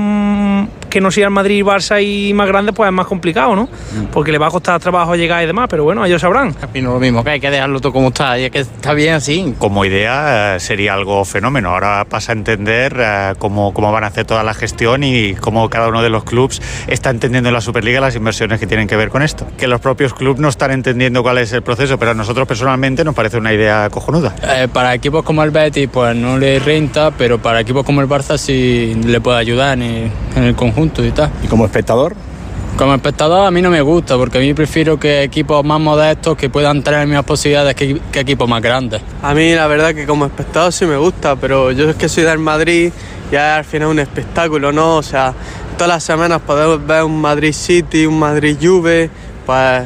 que 0.89 1.01
no 1.01 1.11
sean 1.11 1.33
Madrid, 1.33 1.63
Barça 1.63 2.01
y 2.03 2.33
más 2.33 2.47
grandes, 2.47 2.73
pues 2.75 2.87
es 2.87 2.93
más 2.93 3.07
complicado, 3.07 3.55
¿no? 3.55 3.69
Porque 4.11 4.31
le 4.31 4.37
va 4.37 4.47
a 4.47 4.51
costar 4.51 4.79
trabajo 4.79 5.15
llegar 5.15 5.43
y 5.43 5.47
demás, 5.47 5.67
pero 5.69 5.83
bueno, 5.83 6.05
ellos 6.05 6.21
sabrán. 6.21 6.55
Opino 6.63 6.93
lo 6.93 6.99
mismo, 6.99 7.23
que 7.23 7.31
hay 7.31 7.39
que 7.39 7.49
dejarlo 7.49 7.79
todo 7.79 7.93
como 7.93 8.09
está, 8.09 8.37
y 8.39 8.45
es 8.45 8.51
que 8.51 8.59
está 8.59 8.93
bien 8.93 9.15
así. 9.15 9.55
Como 9.57 9.85
idea 9.85 10.55
eh, 10.55 10.59
sería 10.59 10.93
algo 10.93 11.25
fenómeno. 11.25 11.69
Ahora 11.69 12.05
pasa 12.09 12.31
a 12.31 12.35
entender 12.35 12.95
eh, 12.99 13.33
cómo, 13.37 13.73
cómo 13.73 13.91
van 13.91 14.03
a 14.03 14.07
hacer 14.07 14.25
toda 14.25 14.43
la 14.43 14.53
gestión 14.53 15.03
y 15.03 15.35
cómo 15.35 15.69
cada 15.69 15.87
uno 15.89 16.01
de 16.01 16.09
los 16.09 16.23
clubes 16.23 16.61
está 16.87 17.09
entendiendo 17.09 17.49
en 17.49 17.53
la 17.53 17.61
Superliga 17.61 17.99
las 17.99 18.15
inversiones 18.15 18.59
que 18.59 18.67
tienen 18.67 18.87
que 18.87 18.95
ver 18.95 19.09
con 19.09 19.21
esto. 19.21 19.47
Que 19.57 19.67
los 19.67 19.81
propios 19.81 20.13
clubes 20.13 20.39
no 20.39 20.49
están 20.49 20.71
entendiendo 20.71 21.23
cuál 21.23 21.37
es 21.39 21.51
el 21.53 21.61
proceso, 21.61 21.97
pero 21.97 22.11
a 22.11 22.13
nosotros 22.13 22.47
personalmente 22.47 23.03
nos 23.03 23.15
parece 23.15 23.37
una 23.37 23.53
idea 23.53 23.89
cojonuda. 23.89 24.35
Eh, 24.43 24.67
para 24.71 24.93
equipos 24.93 25.23
como 25.23 25.43
el 25.43 25.51
Betis, 25.51 25.89
pues 25.91 26.15
no 26.15 26.37
le 26.37 26.59
renta, 26.59 27.11
pero 27.11 27.37
para 27.39 27.61
equipos 27.61 27.83
como 27.85 28.01
el 28.01 28.07
Barça 28.07 28.37
sí 28.37 28.95
le 29.05 29.19
puede 29.21 29.37
ayudar 29.37 29.77
en, 29.77 30.11
en 30.35 30.43
el 30.43 30.55
conjunto 30.55 30.76
y 30.77 31.11
tal. 31.11 31.31
¿Y 31.43 31.47
como 31.47 31.65
espectador? 31.65 32.15
Como 32.77 32.93
espectador 32.93 33.47
a 33.47 33.51
mí 33.51 33.63
no 33.63 33.71
me 33.71 33.81
gusta, 33.81 34.15
porque 34.17 34.37
a 34.37 34.41
mí 34.41 34.53
prefiero 34.53 34.99
que 34.99 35.23
equipos 35.23 35.65
más 35.65 35.79
modestos 35.79 36.37
que 36.37 36.49
puedan 36.49 36.83
tener 36.83 36.99
las 36.99 37.07
mismas 37.07 37.25
posibilidades 37.25 37.75
que, 37.75 37.99
que, 38.11 38.19
equipos 38.19 38.47
más 38.47 38.61
grandes. 38.61 39.01
A 39.23 39.33
mí 39.33 39.55
la 39.55 39.65
verdad 39.65 39.95
que 39.95 40.05
como 40.05 40.25
espectador 40.27 40.71
sí 40.71 40.85
me 40.85 40.97
gusta, 40.97 41.35
pero 41.35 41.71
yo 41.71 41.89
es 41.89 41.95
que 41.95 42.07
soy 42.07 42.23
del 42.23 42.37
Madrid 42.37 42.91
y 43.31 43.35
al 43.35 43.65
final 43.65 43.87
es 43.87 43.91
un 43.93 43.99
espectáculo, 43.99 44.71
¿no? 44.71 44.97
O 44.97 45.03
sea, 45.03 45.33
todas 45.75 45.89
las 45.89 46.03
semanas 46.03 46.41
podemos 46.45 46.85
ver 46.85 47.03
un 47.03 47.19
Madrid 47.19 47.53
City, 47.53 48.05
un 48.05 48.19
Madrid 48.19 48.55
Juve, 48.61 49.09
pues 49.47 49.83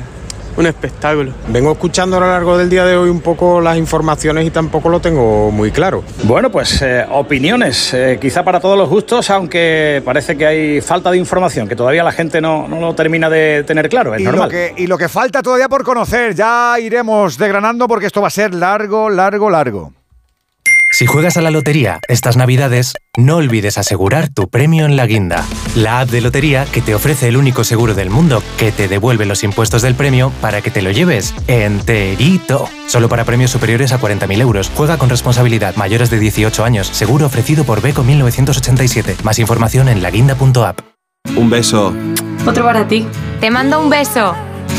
un 0.58 0.66
espectáculo. 0.66 1.34
Vengo 1.48 1.72
escuchando 1.72 2.18
a 2.18 2.20
lo 2.20 2.28
largo 2.28 2.58
del 2.58 2.70
día 2.70 2.86
de 2.86 2.96
hoy 2.96 3.10
un 3.10 3.22
poco 3.22 3.62
las 3.62 3.78
informaciones 3.78 4.46
y 4.46 4.52
tampoco 4.52 4.90
lo 4.90 5.00
tengo 5.00 5.52
muy 5.52 5.72
claro. 5.72 6.04
Bueno, 6.24 6.52
pues 6.52 6.82
eh, 6.82 7.06
opiniones, 7.10 7.94
eh, 7.94 8.18
quizá 8.22 8.44
para 8.44 8.60
todos 8.60 8.78
los 8.78 8.90
gustos, 8.90 9.30
aunque 9.30 10.02
parece 10.04 10.38
que 10.38 10.46
hay 10.46 10.82
falta 10.82 11.12
de 11.12 11.18
información, 11.18 11.68
que 11.68 11.76
todavía 11.76 12.04
la 12.04 12.12
gente 12.12 12.42
no, 12.42 12.68
no 12.68 12.80
lo 12.80 12.96
termina 12.96 13.30
de 13.30 13.64
tener 13.66 13.90
claro, 13.90 14.14
es 14.16 14.22
y 14.22 14.24
normal. 14.24 14.46
Lo 14.46 14.50
que, 14.50 14.74
y 14.78 14.88
lo 14.88 14.98
que 14.98 15.10
falta 15.10 15.42
todavía 15.42 15.70
por 15.70 15.84
conocer, 15.84 16.36
ya 16.36 16.76
iremos 16.80 17.38
desgranando 17.38 17.88
porque 17.88 18.08
esto 18.08 18.22
va 18.22 18.28
a 18.28 18.32
ser 18.32 18.54
largo, 18.54 19.10
largo, 19.10 19.50
largo. 19.50 19.94
Si 21.02 21.08
juegas 21.08 21.36
a 21.36 21.42
la 21.42 21.50
lotería 21.50 22.00
estas 22.08 22.38
navidades, 22.38 22.94
no 23.18 23.38
olvides 23.38 23.80
asegurar 23.80 24.30
tu 24.30 24.52
premio 24.52 24.86
en 24.86 24.96
la 24.96 25.08
guinda, 25.08 25.44
la 25.74 26.00
app 26.00 26.12
de 26.12 26.22
lotería 26.22 26.66
que 26.66 26.84
te 26.84 26.94
ofrece 26.94 27.28
el 27.28 27.38
único 27.38 27.64
seguro 27.64 27.96
del 27.96 28.12
mundo 28.12 28.44
que 28.60 28.72
te 28.72 28.88
devuelve 28.88 29.26
los 29.26 29.44
impuestos 29.44 29.82
del 29.82 29.96
premio 29.96 30.32
para 30.42 30.62
que 30.62 30.70
te 30.70 30.84
lo 30.84 30.92
lleves 30.92 31.34
enterito. 31.48 32.70
Solo 32.86 33.10
para 33.10 33.26
premios 33.26 33.50
superiores 33.50 33.94
a 33.94 34.00
40.000 34.00 34.42
euros. 34.42 34.72
Juega 34.76 35.00
con 35.00 35.10
responsabilidad, 35.10 35.76
mayores 35.76 36.12
de 36.12 36.20
18 36.20 36.64
años. 36.64 36.86
Seguro 36.86 37.26
ofrecido 37.26 37.64
por 37.64 37.82
Beco 37.82 38.04
1987. 38.04 39.16
Más 39.24 39.40
información 39.40 39.90
en 39.90 40.04
laguinda.app. 40.04 40.82
Un 41.36 41.50
beso. 41.50 41.96
Otro 42.46 42.64
para 42.64 42.88
ti. 42.88 43.08
Te 43.40 43.50
mando 43.50 43.80
un 43.80 43.90
beso. 43.90 44.36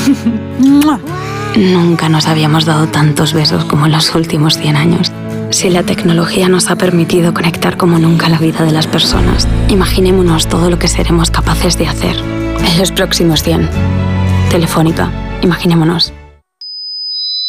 Nunca 1.56 2.08
nos 2.08 2.28
habíamos 2.28 2.64
dado 2.64 2.86
tantos 2.86 3.32
besos 3.32 3.64
como 3.64 3.86
en 3.86 3.92
los 3.92 4.14
últimos 4.14 4.56
100 4.56 4.76
años. 4.76 5.12
Si 5.52 5.68
la 5.68 5.82
tecnología 5.82 6.48
nos 6.48 6.70
ha 6.70 6.76
permitido 6.76 7.34
conectar 7.34 7.76
como 7.76 7.98
nunca 7.98 8.30
la 8.30 8.38
vida 8.38 8.64
de 8.64 8.72
las 8.72 8.86
personas, 8.86 9.46
imaginémonos 9.68 10.48
todo 10.48 10.70
lo 10.70 10.78
que 10.78 10.88
seremos 10.88 11.30
capaces 11.30 11.76
de 11.76 11.86
hacer 11.86 12.16
en 12.16 12.78
los 12.78 12.90
próximos 12.90 13.42
100. 13.42 13.68
Telefónica, 14.50 15.10
imaginémonos. 15.42 16.14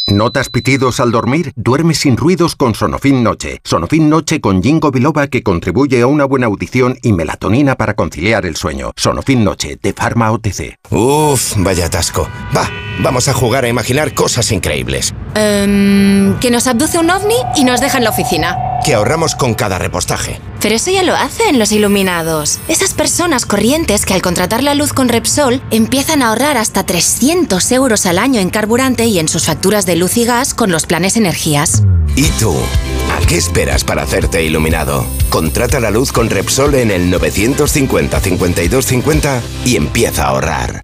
¿Notas 0.07 0.49
pitidos 0.49 0.99
al 0.99 1.11
dormir? 1.11 1.53
Duerme 1.55 1.93
sin 1.93 2.17
ruidos 2.17 2.57
con 2.57 2.75
Sonofin 2.75 3.23
Noche. 3.23 3.61
Sonofin 3.63 4.09
Noche 4.09 4.41
con 4.41 4.61
Jingo 4.61 4.91
Biloba 4.91 5.27
que 5.27 5.43
contribuye 5.43 6.01
a 6.01 6.07
una 6.07 6.25
buena 6.25 6.47
audición 6.47 6.97
y 7.01 7.13
melatonina 7.13 7.75
para 7.75 7.93
conciliar 7.93 8.45
el 8.45 8.57
sueño. 8.57 8.91
Sonofin 8.97 9.45
Noche 9.45 9.79
de 9.81 9.93
Pharma 9.93 10.31
OTC. 10.31 10.75
Uf, 10.89 11.53
vaya 11.55 11.85
atasco. 11.85 12.27
Va, 12.55 12.69
vamos 12.99 13.29
a 13.29 13.33
jugar 13.33 13.63
a 13.63 13.69
imaginar 13.69 14.13
cosas 14.13 14.51
increíbles. 14.51 15.13
Um, 15.35 16.37
que 16.39 16.51
nos 16.51 16.67
abduce 16.67 16.99
un 16.99 17.09
ovni 17.09 17.37
y 17.55 17.63
nos 17.63 17.79
deja 17.79 17.97
en 17.97 18.03
la 18.03 18.09
oficina. 18.09 18.57
Que 18.85 18.95
ahorramos 18.95 19.35
con 19.35 19.53
cada 19.53 19.79
repostaje. 19.79 20.37
Pero 20.59 20.75
eso 20.75 20.91
ya 20.91 21.03
lo 21.03 21.15
hacen 21.15 21.59
los 21.59 21.71
iluminados. 21.71 22.59
Esas 22.67 22.93
personas 22.93 23.45
corrientes 23.45 24.05
que 24.05 24.13
al 24.13 24.21
contratar 24.21 24.63
la 24.63 24.75
luz 24.75 24.93
con 24.93 25.09
Repsol 25.09 25.61
empiezan 25.71 26.21
a 26.21 26.29
ahorrar 26.29 26.57
hasta 26.57 26.85
300 26.85 27.71
euros 27.71 28.05
al 28.05 28.17
año 28.17 28.39
en 28.39 28.49
carburante 28.49 29.05
y 29.05 29.19
en 29.19 29.27
sus 29.27 29.45
facturas 29.45 29.85
de 29.85 29.92
luz 29.95 30.17
y 30.17 30.25
gas 30.25 30.53
con 30.53 30.71
los 30.71 30.85
planes 30.85 31.17
energías. 31.17 31.83
¿Y 32.15 32.29
tú? 32.39 32.55
¿A 33.11 33.25
qué 33.25 33.37
esperas 33.37 33.83
para 33.83 34.03
hacerte 34.03 34.43
iluminado? 34.43 35.05
Contrata 35.29 35.79
la 35.79 35.91
luz 35.91 36.11
con 36.11 36.29
Repsol 36.29 36.75
en 36.75 36.91
el 36.91 37.09
950 37.09 38.19
52 38.19 38.85
50 38.85 39.41
y 39.65 39.75
empieza 39.75 40.25
a 40.25 40.29
ahorrar. 40.29 40.83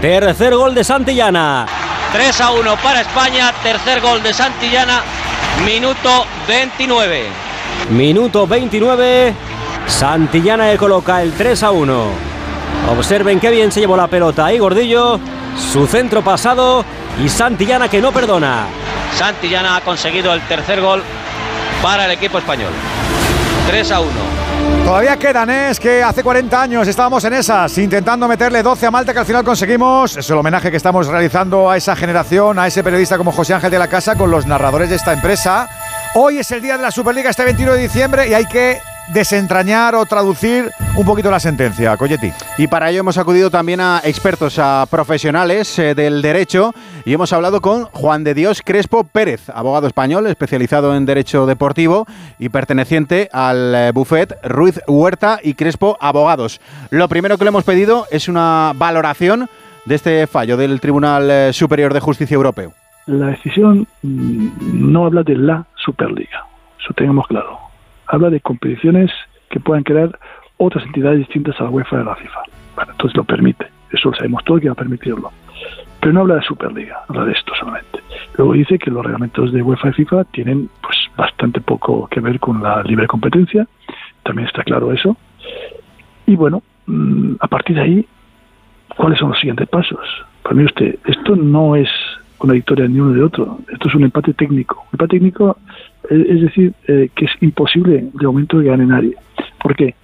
Tercer 0.00 0.54
gol 0.54 0.76
de 0.76 0.84
Santillana. 0.84 1.66
3 2.12 2.40
a 2.40 2.52
1 2.52 2.76
para 2.76 3.00
España, 3.00 3.52
tercer 3.64 4.00
gol 4.00 4.22
de 4.22 4.32
Santillana, 4.32 5.02
minuto 5.66 6.24
29. 6.46 7.26
Minuto 7.90 8.46
29. 8.46 9.34
Santillana 9.88 10.68
le 10.68 10.78
coloca 10.78 11.20
el 11.20 11.32
3 11.32 11.62
a 11.64 11.70
1. 11.72 12.04
Observen 12.96 13.40
qué 13.40 13.50
bien 13.50 13.72
se 13.72 13.80
llevó 13.80 13.96
la 13.96 14.06
pelota 14.06 14.46
ahí, 14.46 14.58
Gordillo. 14.60 15.18
Su 15.56 15.88
centro 15.88 16.22
pasado 16.22 16.84
y 17.20 17.28
Santillana 17.28 17.88
que 17.88 18.00
no 18.00 18.12
perdona. 18.12 18.66
Santillana 19.16 19.76
ha 19.76 19.80
conseguido 19.80 20.32
el 20.32 20.40
tercer 20.42 20.80
gol 20.80 21.02
para 21.82 22.04
el 22.04 22.12
equipo 22.12 22.38
español. 22.38 22.70
3 23.66 23.90
a 23.90 24.00
1. 24.00 24.10
Todavía 24.88 25.18
quedan, 25.18 25.50
es 25.50 25.78
que 25.78 26.02
hace 26.02 26.22
40 26.22 26.62
años 26.62 26.88
estábamos 26.88 27.22
en 27.24 27.34
esas, 27.34 27.76
intentando 27.76 28.26
meterle 28.26 28.62
12 28.62 28.86
a 28.86 28.90
Malta, 28.90 29.12
que 29.12 29.18
al 29.18 29.26
final 29.26 29.44
conseguimos. 29.44 30.16
Es 30.16 30.30
el 30.30 30.38
homenaje 30.38 30.70
que 30.70 30.78
estamos 30.78 31.06
realizando 31.08 31.70
a 31.70 31.76
esa 31.76 31.94
generación, 31.94 32.58
a 32.58 32.66
ese 32.66 32.82
periodista 32.82 33.18
como 33.18 33.30
José 33.30 33.52
Ángel 33.52 33.70
de 33.70 33.78
la 33.78 33.88
Casa, 33.88 34.16
con 34.16 34.30
los 34.30 34.46
narradores 34.46 34.88
de 34.88 34.96
esta 34.96 35.12
empresa. 35.12 35.68
Hoy 36.14 36.38
es 36.38 36.50
el 36.52 36.62
día 36.62 36.78
de 36.78 36.84
la 36.84 36.90
Superliga, 36.90 37.28
este 37.28 37.44
21 37.44 37.74
de 37.74 37.82
diciembre, 37.82 38.28
y 38.28 38.32
hay 38.32 38.46
que 38.46 38.80
desentrañar 39.12 39.94
o 39.94 40.04
traducir 40.04 40.70
un 40.96 41.06
poquito 41.06 41.30
la 41.30 41.40
sentencia, 41.40 41.96
Coyetti. 41.96 42.30
Y 42.58 42.66
para 42.66 42.90
ello 42.90 43.00
hemos 43.00 43.18
acudido 43.18 43.50
también 43.50 43.80
a 43.80 44.00
expertos, 44.04 44.58
a 44.58 44.86
profesionales 44.90 45.78
eh, 45.78 45.94
del 45.94 46.22
derecho 46.22 46.72
y 47.04 47.14
hemos 47.14 47.32
hablado 47.32 47.60
con 47.60 47.84
Juan 47.84 48.24
de 48.24 48.34
Dios 48.34 48.62
Crespo 48.64 49.04
Pérez, 49.04 49.48
abogado 49.50 49.86
español 49.86 50.26
especializado 50.26 50.94
en 50.94 51.06
derecho 51.06 51.46
deportivo 51.46 52.06
y 52.38 52.48
perteneciente 52.48 53.28
al 53.32 53.74
eh, 53.74 53.92
buffet 53.92 54.36
Ruiz 54.42 54.80
Huerta 54.86 55.38
y 55.42 55.54
Crespo 55.54 55.96
Abogados. 56.00 56.60
Lo 56.90 57.08
primero 57.08 57.38
que 57.38 57.44
le 57.44 57.48
hemos 57.48 57.64
pedido 57.64 58.06
es 58.10 58.28
una 58.28 58.72
valoración 58.74 59.48
de 59.84 59.94
este 59.94 60.26
fallo 60.26 60.56
del 60.56 60.80
Tribunal 60.80 61.30
eh, 61.30 61.52
Superior 61.52 61.94
de 61.94 62.00
Justicia 62.00 62.34
Europeo. 62.34 62.72
La 63.06 63.28
decisión 63.28 63.86
mm, 64.02 64.92
no 64.92 65.06
habla 65.06 65.22
de 65.22 65.36
la 65.36 65.64
Superliga, 65.76 66.44
eso 66.78 66.92
tengamos 66.94 67.26
claro 67.26 67.67
habla 68.08 68.30
de 68.30 68.40
competiciones 68.40 69.10
que 69.50 69.60
puedan 69.60 69.84
crear 69.84 70.18
otras 70.56 70.84
entidades 70.86 71.20
distintas 71.20 71.58
a 71.60 71.64
la 71.64 71.70
UEFA 71.70 71.96
y 71.96 72.00
a 72.00 72.04
la 72.04 72.16
FIFA. 72.16 72.40
Bueno, 72.76 72.92
entonces 72.92 73.16
lo 73.16 73.24
permite, 73.24 73.66
eso 73.92 74.10
lo 74.10 74.16
sabemos 74.16 74.44
todo 74.44 74.60
que 74.60 74.68
va 74.68 74.72
a 74.72 74.76
permitirlo. 74.76 75.30
Pero 76.00 76.12
no 76.12 76.20
habla 76.20 76.36
de 76.36 76.42
Superliga, 76.42 77.00
habla 77.08 77.24
de 77.24 77.32
esto 77.32 77.52
solamente. 77.58 78.00
Luego 78.36 78.52
dice 78.52 78.78
que 78.78 78.90
los 78.90 79.02
reglamentos 79.04 79.52
de 79.52 79.62
UEFA 79.62 79.88
y 79.88 79.92
FIFA 79.92 80.24
tienen 80.24 80.70
pues 80.80 80.96
bastante 81.16 81.60
poco 81.60 82.06
que 82.08 82.20
ver 82.20 82.38
con 82.38 82.62
la 82.62 82.82
libre 82.82 83.06
competencia, 83.06 83.66
también 84.22 84.46
está 84.46 84.62
claro 84.62 84.92
eso. 84.92 85.16
Y 86.26 86.36
bueno, 86.36 86.62
mm, 86.86 87.34
a 87.40 87.48
partir 87.48 87.76
de 87.76 87.82
ahí, 87.82 88.08
¿cuáles 88.96 89.18
son 89.18 89.30
los 89.30 89.38
siguientes 89.38 89.68
pasos? 89.68 90.00
Pues 90.42 90.54
mire 90.54 90.66
usted, 90.66 90.98
esto 91.06 91.34
no 91.34 91.74
es 91.74 91.88
una 92.40 92.52
victoria 92.52 92.86
ni 92.86 93.00
uno 93.00 93.12
de 93.12 93.22
otro, 93.22 93.58
esto 93.72 93.88
es 93.88 93.94
un 93.94 94.04
empate 94.04 94.32
técnico. 94.34 94.82
Un 94.82 94.88
empate 94.92 95.16
técnico 95.16 95.58
es 96.10 96.40
decir, 96.40 96.72
eh, 96.86 97.10
que 97.14 97.26
es 97.26 97.32
imposible 97.40 98.08
de 98.12 98.26
momento 98.26 98.58
que 98.58 98.66
gane 98.66 98.86
nadie. 98.86 99.14
¿Por 99.60 99.76
qué? 99.76 99.94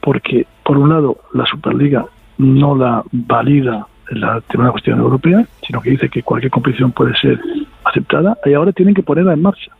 Porque, 0.00 0.46
por 0.64 0.78
un 0.78 0.90
lado, 0.90 1.18
la 1.32 1.46
Superliga 1.46 2.04
no 2.38 2.76
la 2.76 3.02
valida 3.12 3.86
la 4.10 4.40
Tribunal 4.42 4.72
Cuestión 4.72 4.98
Europea, 4.98 5.46
sino 5.66 5.80
que 5.80 5.90
dice 5.90 6.08
que 6.08 6.22
cualquier 6.22 6.50
competición 6.50 6.92
puede 6.92 7.16
ser 7.16 7.40
aceptada 7.84 8.36
y 8.44 8.52
ahora 8.52 8.72
tienen 8.72 8.94
que 8.94 9.02
ponerla 9.02 9.32
en 9.32 9.42
marcha. 9.42 9.72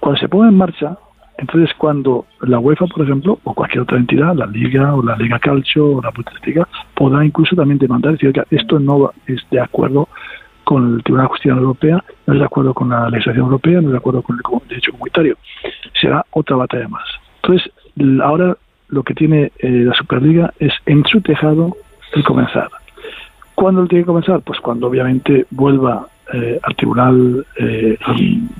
Cuando 0.00 0.20
se 0.20 0.28
ponga 0.28 0.48
en 0.48 0.56
marcha, 0.56 0.96
entonces 1.36 1.74
cuando 1.76 2.26
la 2.40 2.58
UEFA, 2.58 2.86
por 2.86 3.04
ejemplo, 3.04 3.38
o 3.44 3.54
cualquier 3.54 3.82
otra 3.82 3.98
entidad, 3.98 4.34
la 4.34 4.46
Liga 4.46 4.94
o 4.94 5.02
la 5.02 5.16
Liga 5.16 5.38
Calcio 5.38 5.96
o 5.96 6.02
la 6.02 6.10
Bundesliga, 6.10 6.66
podrá 6.94 7.24
incluso 7.24 7.56
también 7.56 7.78
demandar 7.78 8.12
decir 8.12 8.32
que 8.32 8.42
esto 8.50 8.78
no 8.78 9.10
es 9.26 9.44
de 9.50 9.60
acuerdo 9.60 10.08
con 10.64 10.96
el 10.96 11.02
Tribunal 11.02 11.26
de 11.26 11.28
Justicia 11.28 11.52
Europea, 11.52 12.04
no 12.26 12.34
es 12.34 12.40
de 12.40 12.46
acuerdo 12.46 12.74
con 12.74 12.88
la 12.88 13.08
legislación 13.10 13.44
europea, 13.44 13.80
no 13.80 13.88
es 13.88 13.92
de 13.92 13.98
acuerdo 13.98 14.22
con 14.22 14.36
el 14.36 14.68
derecho 14.68 14.92
comunitario. 14.92 15.36
Será 16.00 16.24
otra 16.30 16.56
batalla 16.56 16.88
más. 16.88 17.04
Entonces, 17.42 17.70
ahora 18.22 18.56
lo 18.88 19.02
que 19.02 19.14
tiene 19.14 19.52
eh, 19.58 19.68
la 19.68 19.94
Superliga 19.94 20.52
es 20.58 20.72
en 20.86 21.04
su 21.04 21.20
tejado 21.20 21.76
el 22.14 22.24
comenzar. 22.24 22.70
¿Cuándo 23.54 23.86
tiene 23.86 24.02
que 24.04 24.08
comenzar? 24.08 24.40
Pues 24.40 24.60
cuando 24.60 24.88
obviamente 24.88 25.46
vuelva 25.50 26.08
eh, 26.32 26.58
al 26.62 26.74
Tribunal 26.76 27.46
eh, 27.56 27.98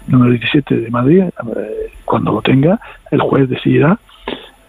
número 0.07 0.30
17 0.30 0.76
de 0.76 0.90
Madrid, 0.90 1.24
cuando 2.05 2.32
lo 2.32 2.42
tenga, 2.42 2.78
el 3.11 3.20
juez 3.20 3.48
decidirá, 3.48 3.98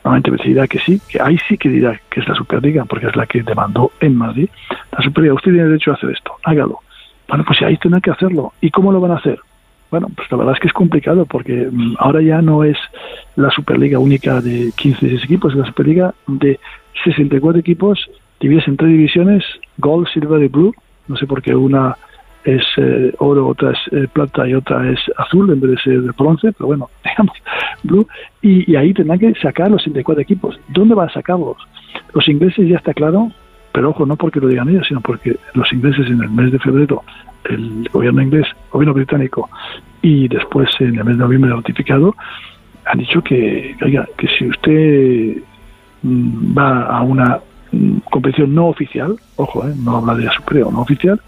normalmente 0.04 0.32
decidirá 0.32 0.68
que 0.68 0.80
sí, 0.80 1.02
que 1.10 1.22
ahí 1.22 1.38
sí 1.48 1.58
que 1.58 1.70
dirá 1.70 2.00
que 2.10 2.22
es 2.22 2.28
la 2.28 2.36
Superliga, 2.36 2.86
porque 2.86 3.08
es 3.08 3.16
la 3.16 3.26
que 3.26 3.44
demandó 3.44 3.92
en 4.00 4.16
Madrid. 4.16 4.50
La 4.92 5.04
Superliga, 5.04 5.34
usted 5.34 5.52
tiene 5.52 5.68
derecho 5.68 5.92
a 5.92 5.96
hacer 5.96 6.12
esto, 6.12 6.34
hágalo. 6.44 6.80
Bueno, 7.28 7.44
pues 7.46 7.62
ahí 7.62 7.78
tendrán 7.78 8.02
que 8.02 8.12
hacerlo. 8.12 8.54
¿Y 8.62 8.72
cómo 8.72 8.92
lo 8.92 9.00
van 9.00 9.12
a 9.12 9.18
hacer? 9.18 9.40
Bueno, 9.92 10.08
pues 10.16 10.30
la 10.32 10.38
verdad 10.38 10.56
es 10.56 10.60
que 10.60 10.68
es 10.68 10.74
complicado 10.74 11.26
porque 11.26 11.70
mm, 11.72 11.96
ahora 12.00 12.22
ya 12.22 12.42
no 12.42 12.64
es 12.64 12.78
la 13.36 13.50
Superliga 13.52 14.00
única 14.00 14.42
de 14.42 14.72
15 14.76 15.16
equipos, 15.16 15.54
es 15.54 15.60
la 15.60 15.68
Superliga 15.68 16.14
de 16.28 16.60
64 17.04 17.60
equipos 17.60 18.10
divididos 18.40 18.68
en 18.68 18.78
tres 18.78 18.92
divisiones, 18.92 19.44
Gold, 19.78 20.08
Silver 20.08 20.42
y 20.44 20.48
Blue. 20.48 20.74
No 21.08 21.16
sé 21.16 21.28
por 21.28 21.42
qué 21.42 21.56
una 21.56 21.96
es 22.44 22.64
eh, 22.78 23.14
oro, 23.20 23.48
otra 23.48 23.72
es 23.72 23.80
eh, 23.92 24.08
plata 24.12 24.48
y 24.48 24.54
otra 24.54 24.90
es 24.90 25.00
azul 25.18 25.52
en 25.52 25.60
vez 25.60 25.72
de 25.72 25.78
ser 25.78 26.02
de 26.02 26.12
bronce, 26.12 26.52
pero 26.54 26.68
bueno, 26.68 26.90
digamos, 27.04 27.38
Blue. 27.84 28.08
Y, 28.42 28.72
y 28.72 28.76
ahí 28.76 28.94
tendrán 28.94 29.20
que 29.20 29.34
sacar 29.36 29.70
los 29.70 29.82
64 29.84 30.22
equipos. 30.22 30.60
¿Dónde 30.68 30.96
van 30.96 31.10
a 31.10 31.14
sacarlos? 31.14 31.58
Los 32.14 32.28
ingleses 32.28 32.68
ya 32.68 32.78
está 32.78 32.94
claro 32.94 33.32
pero 33.76 33.90
ojo, 33.90 34.06
no 34.06 34.16
porque 34.16 34.40
lo 34.40 34.48
digan 34.48 34.70
ellos, 34.70 34.88
sino 34.88 35.02
porque 35.02 35.36
los 35.54 35.72
ingleses 35.74 36.08
en 36.08 36.24
el 36.24 36.30
mes 36.30 36.50
de 36.50 36.60
febrero, 36.60 37.04
el 37.44 37.90
gobierno 37.92 38.22
inglés, 38.22 38.48
el 38.48 38.72
gobierno 38.72 38.94
británico, 38.94 39.50
y 40.02 40.30
después 40.30 40.70
en 40.80 40.98
el 40.98 41.04
mes 41.04 41.18
de 41.18 41.24
noviembre 41.24 41.52
notificado, 41.52 42.16
han 42.86 43.00
dicho 43.00 43.22
que, 43.22 43.76
oiga, 43.84 44.08
que 44.18 44.30
si 44.30 44.48
usted 44.48 45.44
mm, 46.04 46.58
va 46.58 46.86
a 46.86 47.02
una 47.02 47.42
mm, 47.74 47.98
competición 48.10 48.56
no 48.56 48.68
oficial, 48.68 49.18
ojo, 49.36 49.68
eh, 49.68 49.74
no 49.84 49.98
habla 49.98 50.16
de 50.16 50.24
la 50.24 50.32
superior, 50.32 50.72
no 50.72 50.80
oficial, 50.80 51.20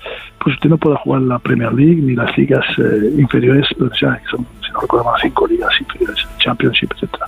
pues 0.42 0.56
usted 0.56 0.70
no 0.70 0.78
puede 0.78 0.96
jugar 1.00 1.24
la 1.24 1.40
Premier 1.40 1.74
League 1.74 2.02
ni 2.02 2.16
las 2.16 2.36
ligas 2.38 2.64
eh, 2.78 3.12
inferiores, 3.18 3.68
o 3.78 3.94
sea, 3.94 4.22
que 4.24 4.30
son, 4.30 4.48
si 4.66 4.72
no 4.72 4.80
recuerdo 4.80 5.04
mal, 5.04 5.20
cinco 5.22 5.48
ligas 5.48 5.74
inferiores, 5.82 6.26
Championship, 6.38 6.94
etcétera. 6.94 7.26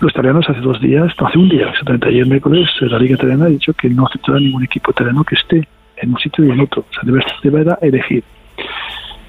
Los 0.00 0.12
italianos 0.12 0.48
hace 0.48 0.60
dos 0.60 0.80
días, 0.80 1.12
hace 1.18 1.38
un 1.38 1.50
día, 1.50 1.68
exactamente 1.68 2.08
ayer 2.08 2.26
miércoles, 2.26 2.68
la 2.80 2.98
Liga 2.98 3.16
Italiana 3.16 3.44
ha 3.44 3.48
dicho 3.48 3.74
que 3.74 3.90
no 3.90 4.06
aceptará 4.06 4.40
ningún 4.40 4.64
equipo 4.64 4.92
italiano 4.92 5.22
que 5.24 5.34
esté 5.34 5.68
en 5.98 6.10
un 6.10 6.18
sitio 6.18 6.46
y 6.46 6.50
en 6.50 6.60
otro. 6.60 6.86
O 6.88 6.94
sea, 6.94 7.02
debe, 7.04 7.22
deberá 7.42 7.78
elegir. 7.82 8.24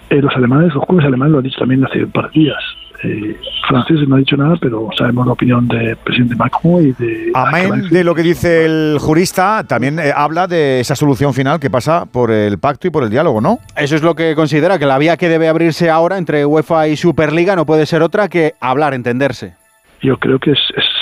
Eh, 0.09 0.21
los 0.21 0.33
alemanes, 0.33 0.73
los 0.73 0.83
jueces 0.85 1.05
alemanes 1.05 1.31
lo 1.33 1.37
han 1.39 1.43
dicho 1.43 1.59
también 1.59 1.83
hace 1.83 2.05
un 2.05 2.11
par 2.11 2.31
de 2.31 2.39
días. 2.39 2.63
Eh, 3.03 3.35
franceses 3.67 4.07
no 4.07 4.15
ha 4.15 4.19
dicho 4.19 4.37
nada, 4.37 4.55
pero 4.61 4.87
sabemos 4.97 5.25
la 5.25 5.33
opinión 5.33 5.67
del 5.67 5.97
presidente 5.97 6.35
Macron 6.35 6.83
y 6.83 6.91
de... 6.93 7.31
Amén 7.33 7.89
de 7.89 8.03
lo 8.03 8.15
que 8.15 8.21
dice 8.21 8.63
el 8.63 8.97
jurista, 8.99 9.65
también 9.67 9.99
eh, 9.99 10.13
habla 10.15 10.47
de 10.47 10.79
esa 10.79 10.95
solución 10.95 11.33
final 11.33 11.59
que 11.59 11.69
pasa 11.69 12.05
por 12.05 12.31
el 12.31 12.59
pacto 12.59 12.87
y 12.87 12.91
por 12.91 13.03
el 13.03 13.09
diálogo, 13.09 13.41
¿no? 13.41 13.59
Eso 13.75 13.95
es 13.95 14.03
lo 14.03 14.15
que 14.15 14.35
considera, 14.35 14.79
que 14.79 14.85
la 14.85 14.97
vía 14.97 15.17
que 15.17 15.27
debe 15.27 15.49
abrirse 15.49 15.89
ahora 15.89 16.17
entre 16.17 16.45
UEFA 16.45 16.87
y 16.87 16.95
Superliga 16.95 17.55
no 17.55 17.65
puede 17.65 17.85
ser 17.85 18.03
otra 18.03 18.29
que 18.29 18.53
hablar, 18.61 18.93
entenderse 18.93 19.60
yo 20.01 20.17
creo 20.17 20.39
que 20.39 20.51
es, 20.51 20.59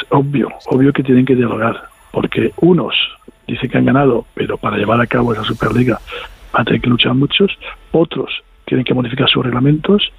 obvio, 0.09 0.49
obvio 0.67 0.93
que 0.93 1.03
tienen 1.03 1.25
que 1.25 1.35
dialogar, 1.35 1.83
porque 2.11 2.51
unos 2.57 2.95
dicen 3.47 3.69
que 3.69 3.77
han 3.77 3.85
ganado, 3.85 4.25
pero 4.33 4.57
para 4.57 4.77
llevar 4.77 5.01
a 5.01 5.07
cabo 5.07 5.33
esa 5.33 5.43
Superliga 5.43 5.99
van 6.53 6.67
a 6.67 6.79
que 6.79 6.89
luchar 6.89 7.13
muchos, 7.13 7.51
otros 7.91 8.43
tienen 8.65 8.85
que 8.85 8.93
modificar 8.93 9.27
sus 9.29 9.43
reglamentos, 9.43 10.11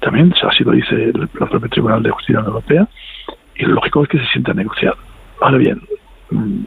también 0.00 0.32
así 0.48 0.62
lo 0.62 0.72
dice 0.72 0.94
el, 0.94 1.28
propio 1.28 1.68
Tribunal 1.68 2.02
de 2.02 2.10
Justicia 2.10 2.40
Europea, 2.40 2.86
y 3.56 3.64
lo 3.64 3.74
lógico 3.74 4.04
es 4.04 4.08
que 4.08 4.18
se 4.18 4.26
sienta 4.26 4.52
a 4.52 4.54
negociar. 4.54 4.94
Ahora 5.40 5.58
bien, 5.58 5.80
mm, 6.30 6.62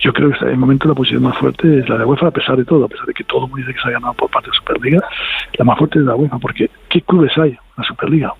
yo 0.00 0.12
creo 0.12 0.30
que 0.30 0.44
en 0.44 0.50
el 0.50 0.56
momento 0.56 0.88
la 0.88 0.94
posición 0.94 1.22
más 1.22 1.38
fuerte 1.38 1.78
es 1.78 1.88
la 1.88 1.98
de 1.98 2.04
UEFA, 2.04 2.28
a 2.28 2.30
pesar 2.32 2.56
de 2.56 2.64
todo, 2.64 2.84
a 2.84 2.88
pesar 2.88 3.06
de 3.06 3.14
que 3.14 3.24
todo 3.24 3.44
el 3.44 3.50
mundo 3.50 3.58
dice 3.58 3.74
que 3.74 3.80
se 3.80 3.88
ha 3.88 3.92
ganado 3.92 4.14
por 4.14 4.30
parte 4.30 4.50
de 4.50 4.52
la 4.52 4.58
Superliga, 4.58 5.00
la 5.56 5.64
más 5.64 5.78
fuerte 5.78 5.98
es 6.00 6.04
la 6.04 6.16
UEFA, 6.16 6.38
porque 6.38 6.70
¿qué 6.88 7.00
clubes 7.02 7.36
hay 7.38 7.50
en 7.50 7.58
la 7.76 7.84
Superliga? 7.84 8.34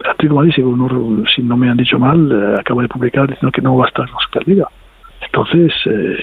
Atlético 0.00 0.36
Madrid, 0.36 0.52
si 1.34 1.42
no 1.42 1.56
me 1.56 1.70
han 1.70 1.76
dicho 1.76 1.98
mal, 1.98 2.30
eh, 2.30 2.60
acaba 2.60 2.82
de 2.82 2.88
publicar 2.88 3.28
diciendo 3.28 3.52
que 3.52 3.62
no 3.62 3.76
va 3.76 3.86
a 3.86 3.88
estar 3.88 4.06
en 4.06 4.14
la 4.14 4.20
Superliga. 4.20 4.68
Entonces, 5.22 5.72
eh, 5.86 6.18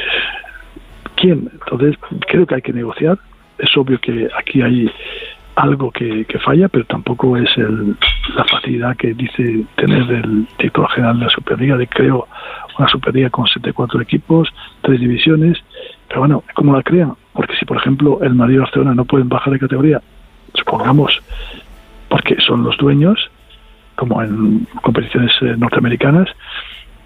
¿quién? 1.15 1.49
Entonces, 1.51 1.95
creo 2.27 2.45
que 2.45 2.55
hay 2.55 2.61
que 2.61 2.73
negociar. 2.73 3.17
Es 3.57 3.75
obvio 3.77 3.99
que 3.99 4.29
aquí 4.37 4.61
hay 4.61 4.91
algo 5.55 5.91
que, 5.91 6.25
falla, 6.43 6.67
pero 6.67 6.85
tampoco 6.85 7.37
es 7.37 7.49
el, 7.57 7.95
la 8.35 8.43
facilidad 8.45 8.97
que 8.97 9.13
dice 9.13 9.65
tener 9.75 10.09
el 10.11 10.47
director 10.57 10.89
general 10.89 11.19
de 11.19 11.25
la 11.25 11.31
Superliga 11.31 11.77
de 11.77 11.87
creo 11.87 12.27
una 12.77 12.87
Superliga 12.87 13.29
con 13.29 13.45
74 13.45 14.01
equipos, 14.01 14.49
tres 14.81 14.99
divisiones. 14.99 15.59
Pero 16.07 16.21
bueno, 16.21 16.43
¿cómo 16.55 16.75
la 16.75 16.81
crean? 16.81 17.13
Porque 17.33 17.55
si, 17.55 17.65
por 17.65 17.77
ejemplo, 17.77 18.19
el 18.23 18.33
Madrid 18.33 18.55
y 18.55 18.59
Barcelona 18.59 18.95
no 18.95 19.05
pueden 19.05 19.29
bajar 19.29 19.53
de 19.53 19.59
categoría, 19.59 20.01
supongamos, 20.55 21.21
porque 22.09 22.35
son 22.41 22.63
los 22.63 22.77
dueños, 22.77 23.29
como 23.95 24.21
en 24.21 24.67
competiciones 24.81 25.31
eh, 25.41 25.55
norteamericanas, 25.57 26.29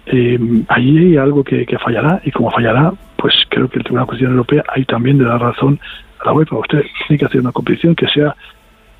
eh, 0.06 0.38
ahí 0.68 0.98
hay 0.98 1.16
algo 1.16 1.44
que, 1.44 1.66
fallará 1.82 2.20
y 2.24 2.30
como 2.30 2.50
fallará, 2.50 2.92
pues 3.16 3.34
creo 3.50 3.68
que 3.68 3.78
el 3.78 3.84
Tribunal 3.84 4.06
de 4.06 4.10
Justicia 4.10 4.30
Europea 4.30 4.64
ahí 4.74 4.84
también 4.84 5.18
le 5.18 5.24
da 5.24 5.38
razón 5.38 5.78
a 6.20 6.26
la 6.26 6.32
UEFA. 6.32 6.56
Usted 6.56 6.84
tiene 7.06 7.18
que 7.18 7.26
hacer 7.26 7.40
una 7.40 7.52
competición 7.52 7.94
que 7.94 8.08
sea 8.08 8.34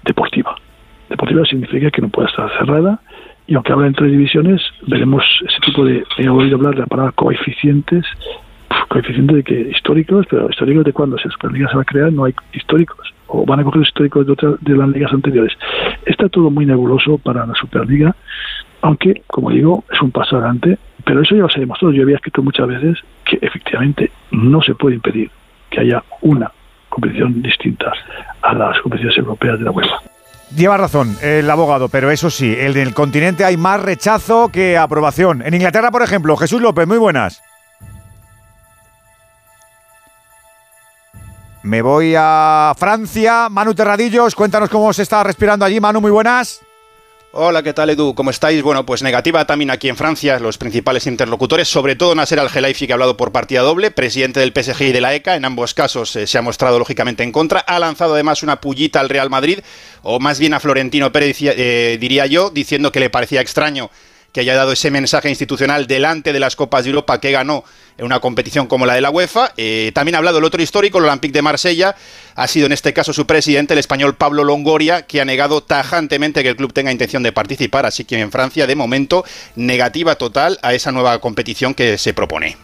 deportiva. 0.04 0.54
Deportiva 1.08 1.44
significa 1.46 1.90
que 1.90 2.02
no 2.02 2.08
pueda 2.08 2.28
estar 2.28 2.50
cerrada 2.58 3.00
y 3.46 3.54
aunque 3.54 3.72
habla 3.72 3.86
en 3.86 3.94
tres 3.94 4.10
divisiones, 4.10 4.60
veremos 4.86 5.24
ese 5.46 5.60
tipo 5.64 5.82
de, 5.84 6.04
he 6.18 6.28
oído 6.28 6.56
hablar 6.56 6.74
de 6.74 6.80
la 6.80 6.86
palabra 6.86 7.12
coeficientes, 7.12 8.04
coeficientes 8.88 9.36
de 9.36 9.42
que 9.42 9.60
históricos, 9.70 10.26
pero 10.28 10.50
históricos 10.50 10.84
de 10.84 10.92
cuando 10.92 11.16
si 11.16 11.24
la 11.24 11.32
Superliga 11.32 11.70
se 11.70 11.76
va 11.76 11.82
a 11.82 11.86
crear 11.86 12.12
no 12.12 12.24
hay 12.24 12.34
históricos 12.52 13.14
o 13.28 13.44
van 13.46 13.60
a 13.60 13.64
coger 13.64 13.80
los 13.80 13.88
históricos 13.88 14.26
de, 14.26 14.32
otras, 14.32 14.54
de 14.60 14.76
las 14.76 14.88
ligas 14.88 15.12
anteriores. 15.12 15.52
Está 16.04 16.28
todo 16.28 16.50
muy 16.50 16.66
nebuloso 16.66 17.18
para 17.18 17.46
la 17.46 17.54
Superliga, 17.54 18.14
aunque, 18.82 19.22
como 19.26 19.50
digo, 19.50 19.84
es 19.92 20.00
un 20.00 20.12
paso 20.12 20.36
adelante 20.36 20.78
Pero 21.04 21.22
eso 21.22 21.34
ya 21.34 21.48
se 21.48 21.56
ha 21.56 21.60
demostrado. 21.60 21.92
Yo 21.92 22.02
había 22.02 22.16
escrito 22.16 22.42
muchas 22.42 22.68
veces 22.68 22.98
que 23.24 23.38
efectivamente 23.40 24.10
no 24.30 24.62
se 24.62 24.74
puede 24.74 24.96
impedir 24.96 25.30
que 25.70 25.80
haya 25.80 26.02
una 26.22 26.50
competición 26.88 27.42
distinta 27.42 27.92
a 28.42 28.54
las 28.54 28.80
competiciones 28.80 29.18
europeas 29.18 29.58
de 29.58 29.64
la 29.64 29.70
UEFA. 29.70 29.98
Lleva 30.56 30.78
razón 30.78 31.14
el 31.22 31.50
abogado, 31.50 31.88
pero 31.90 32.10
eso 32.10 32.30
sí, 32.30 32.54
en 32.58 32.76
el 32.76 32.94
continente 32.94 33.44
hay 33.44 33.58
más 33.58 33.82
rechazo 33.82 34.48
que 34.50 34.78
aprobación. 34.78 35.42
En 35.42 35.52
Inglaterra, 35.52 35.90
por 35.90 36.02
ejemplo, 36.02 36.36
Jesús 36.36 36.62
López, 36.62 36.86
muy 36.86 36.96
buenas. 36.96 37.42
Me 41.62 41.82
voy 41.82 42.14
a 42.16 42.72
Francia. 42.78 43.48
Manu 43.48 43.74
Terradillos, 43.74 44.34
cuéntanos 44.34 44.70
cómo 44.70 44.92
se 44.92 45.02
está 45.02 45.24
respirando 45.24 45.64
allí. 45.64 45.80
Manu, 45.80 46.00
muy 46.00 46.10
buenas. 46.10 46.62
Hola, 47.32 47.62
¿qué 47.62 47.74
tal 47.74 47.90
Edu? 47.90 48.14
¿Cómo 48.14 48.30
estáis? 48.30 48.62
Bueno, 48.62 48.86
pues 48.86 49.02
negativa 49.02 49.46
también 49.46 49.70
aquí 49.70 49.90
en 49.90 49.96
Francia, 49.96 50.38
los 50.38 50.56
principales 50.56 51.06
interlocutores, 51.06 51.68
sobre 51.68 51.94
todo 51.94 52.14
Nasser 52.14 52.40
Al-Khelaifi, 52.40 52.86
que 52.86 52.92
ha 52.92 52.96
hablado 52.96 53.18
por 53.18 53.32
partida 53.32 53.60
doble, 53.60 53.90
presidente 53.90 54.40
del 54.40 54.54
PSG 54.54 54.80
y 54.84 54.92
de 54.92 55.02
la 55.02 55.14
ECA, 55.14 55.36
en 55.36 55.44
ambos 55.44 55.74
casos 55.74 56.16
eh, 56.16 56.26
se 56.26 56.38
ha 56.38 56.42
mostrado 56.42 56.78
lógicamente 56.78 57.22
en 57.22 57.30
contra, 57.30 57.60
ha 57.60 57.78
lanzado 57.78 58.14
además 58.14 58.42
una 58.42 58.62
pullita 58.62 59.00
al 59.00 59.10
Real 59.10 59.28
Madrid, 59.28 59.60
o 60.02 60.18
más 60.20 60.38
bien 60.38 60.54
a 60.54 60.60
Florentino 60.60 61.12
Pérez, 61.12 61.36
eh, 61.42 61.98
diría 62.00 62.24
yo, 62.24 62.48
diciendo 62.48 62.90
que 62.92 63.00
le 63.00 63.10
parecía 63.10 63.42
extraño 63.42 63.90
que 64.32 64.40
haya 64.40 64.54
dado 64.54 64.72
ese 64.72 64.90
mensaje 64.90 65.28
institucional 65.28 65.86
delante 65.86 66.32
de 66.32 66.40
las 66.40 66.56
Copas 66.56 66.84
de 66.84 66.90
Europa 66.90 67.20
que 67.20 67.32
ganó 67.32 67.64
en 67.96 68.04
una 68.04 68.20
competición 68.20 68.66
como 68.66 68.86
la 68.86 68.94
de 68.94 69.00
la 69.00 69.10
UEFA. 69.10 69.52
Eh, 69.56 69.90
también 69.94 70.14
ha 70.14 70.18
hablado 70.18 70.38
el 70.38 70.44
otro 70.44 70.62
histórico, 70.62 70.98
el 70.98 71.04
Olympique 71.04 71.32
de 71.32 71.42
Marsella. 71.42 71.96
Ha 72.34 72.46
sido 72.46 72.66
en 72.66 72.72
este 72.72 72.92
caso 72.92 73.12
su 73.12 73.26
presidente, 73.26 73.74
el 73.74 73.80
español 73.80 74.16
Pablo 74.16 74.44
Longoria, 74.44 75.02
que 75.02 75.20
ha 75.20 75.24
negado 75.24 75.62
tajantemente 75.62 76.42
que 76.42 76.50
el 76.50 76.56
club 76.56 76.72
tenga 76.72 76.92
intención 76.92 77.22
de 77.22 77.32
participar. 77.32 77.86
Así 77.86 78.04
que 78.04 78.18
en 78.18 78.30
Francia, 78.30 78.66
de 78.66 78.76
momento, 78.76 79.24
negativa 79.56 80.14
total 80.14 80.58
a 80.62 80.74
esa 80.74 80.92
nueva 80.92 81.18
competición 81.20 81.74
que 81.74 81.98
se 81.98 82.14
propone. 82.14 82.56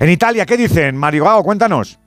En 0.00 0.10
Italia, 0.10 0.44
¿qué 0.44 0.56
dicen? 0.56 0.96
Mario 0.96 1.24
Gago, 1.24 1.44
cuéntanos. 1.44 1.98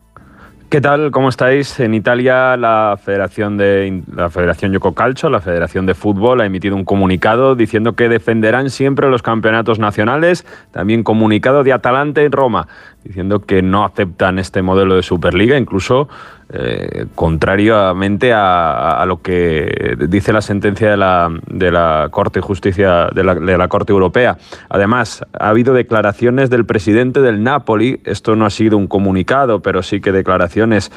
¿Qué 0.70 0.82
tal? 0.82 1.11
¿Cómo 1.11 1.30
estáis? 1.30 1.80
En 1.80 1.93
Italia 1.93 2.57
la 2.57 2.99
Federación 3.01 3.55
de 3.55 4.03
la 4.13 4.30
Federación 4.30 4.78
Calcio, 4.93 5.30
la 5.30 5.39
Federación 5.39 5.86
de 5.86 5.93
Fútbol 5.93 6.41
ha 6.41 6.45
emitido 6.45 6.76
un 6.76 6.84
comunicado 6.84 7.55
diciendo 7.55 7.93
que 7.93 8.09
defenderán 8.09 8.70
siempre 8.70 9.09
los 9.09 9.22
campeonatos 9.22 9.80
nacionales, 9.80 10.45
también 10.72 11.03
comunicado 11.03 11.63
de 11.63 11.72
Atalanta 11.72 12.22
en 12.22 12.34
Roma, 12.34 12.68
diciendo 13.05 13.39
que 13.39 13.61
no 13.61 13.86
aceptan 13.86 14.39
este 14.39 14.61
modelo 14.61 14.95
de 14.95 15.03
Superliga, 15.03 15.57
incluso 15.57 16.09
eh, 16.50 17.08
contrariamente 17.14 18.32
a, 18.34 19.04
lo 19.06 19.22
que 19.22 19.98
dice 20.08 20.32
la 20.32 20.41
sentencia 20.41 20.89
de 20.89 20.95
la, 20.95 21.30
de 21.48 21.72
la 21.72 22.08
Corte 22.10 22.39
de 22.39 22.45
Justicia 22.45 23.10
de 23.14 23.24
la, 23.24 23.36
de 23.36 23.58
la, 23.58 23.68
Corte 23.68 23.91
Europea. 23.91 24.38
Además, 24.70 25.26
ha 25.38 25.50
habido 25.50 25.74
declaraciones 25.74 26.50
del 26.50 26.66
presidente 26.66 27.20
del 27.20 27.43
Napoli, 27.43 28.00
esto 28.06 28.38
no 28.38 28.45
ha 28.45 28.50
sido 28.50 28.78
un 28.78 28.88
comunicado, 28.88 29.62
pero 29.62 29.84
sí 29.84 30.00
que 30.00 30.14
declaraciones 30.14 30.89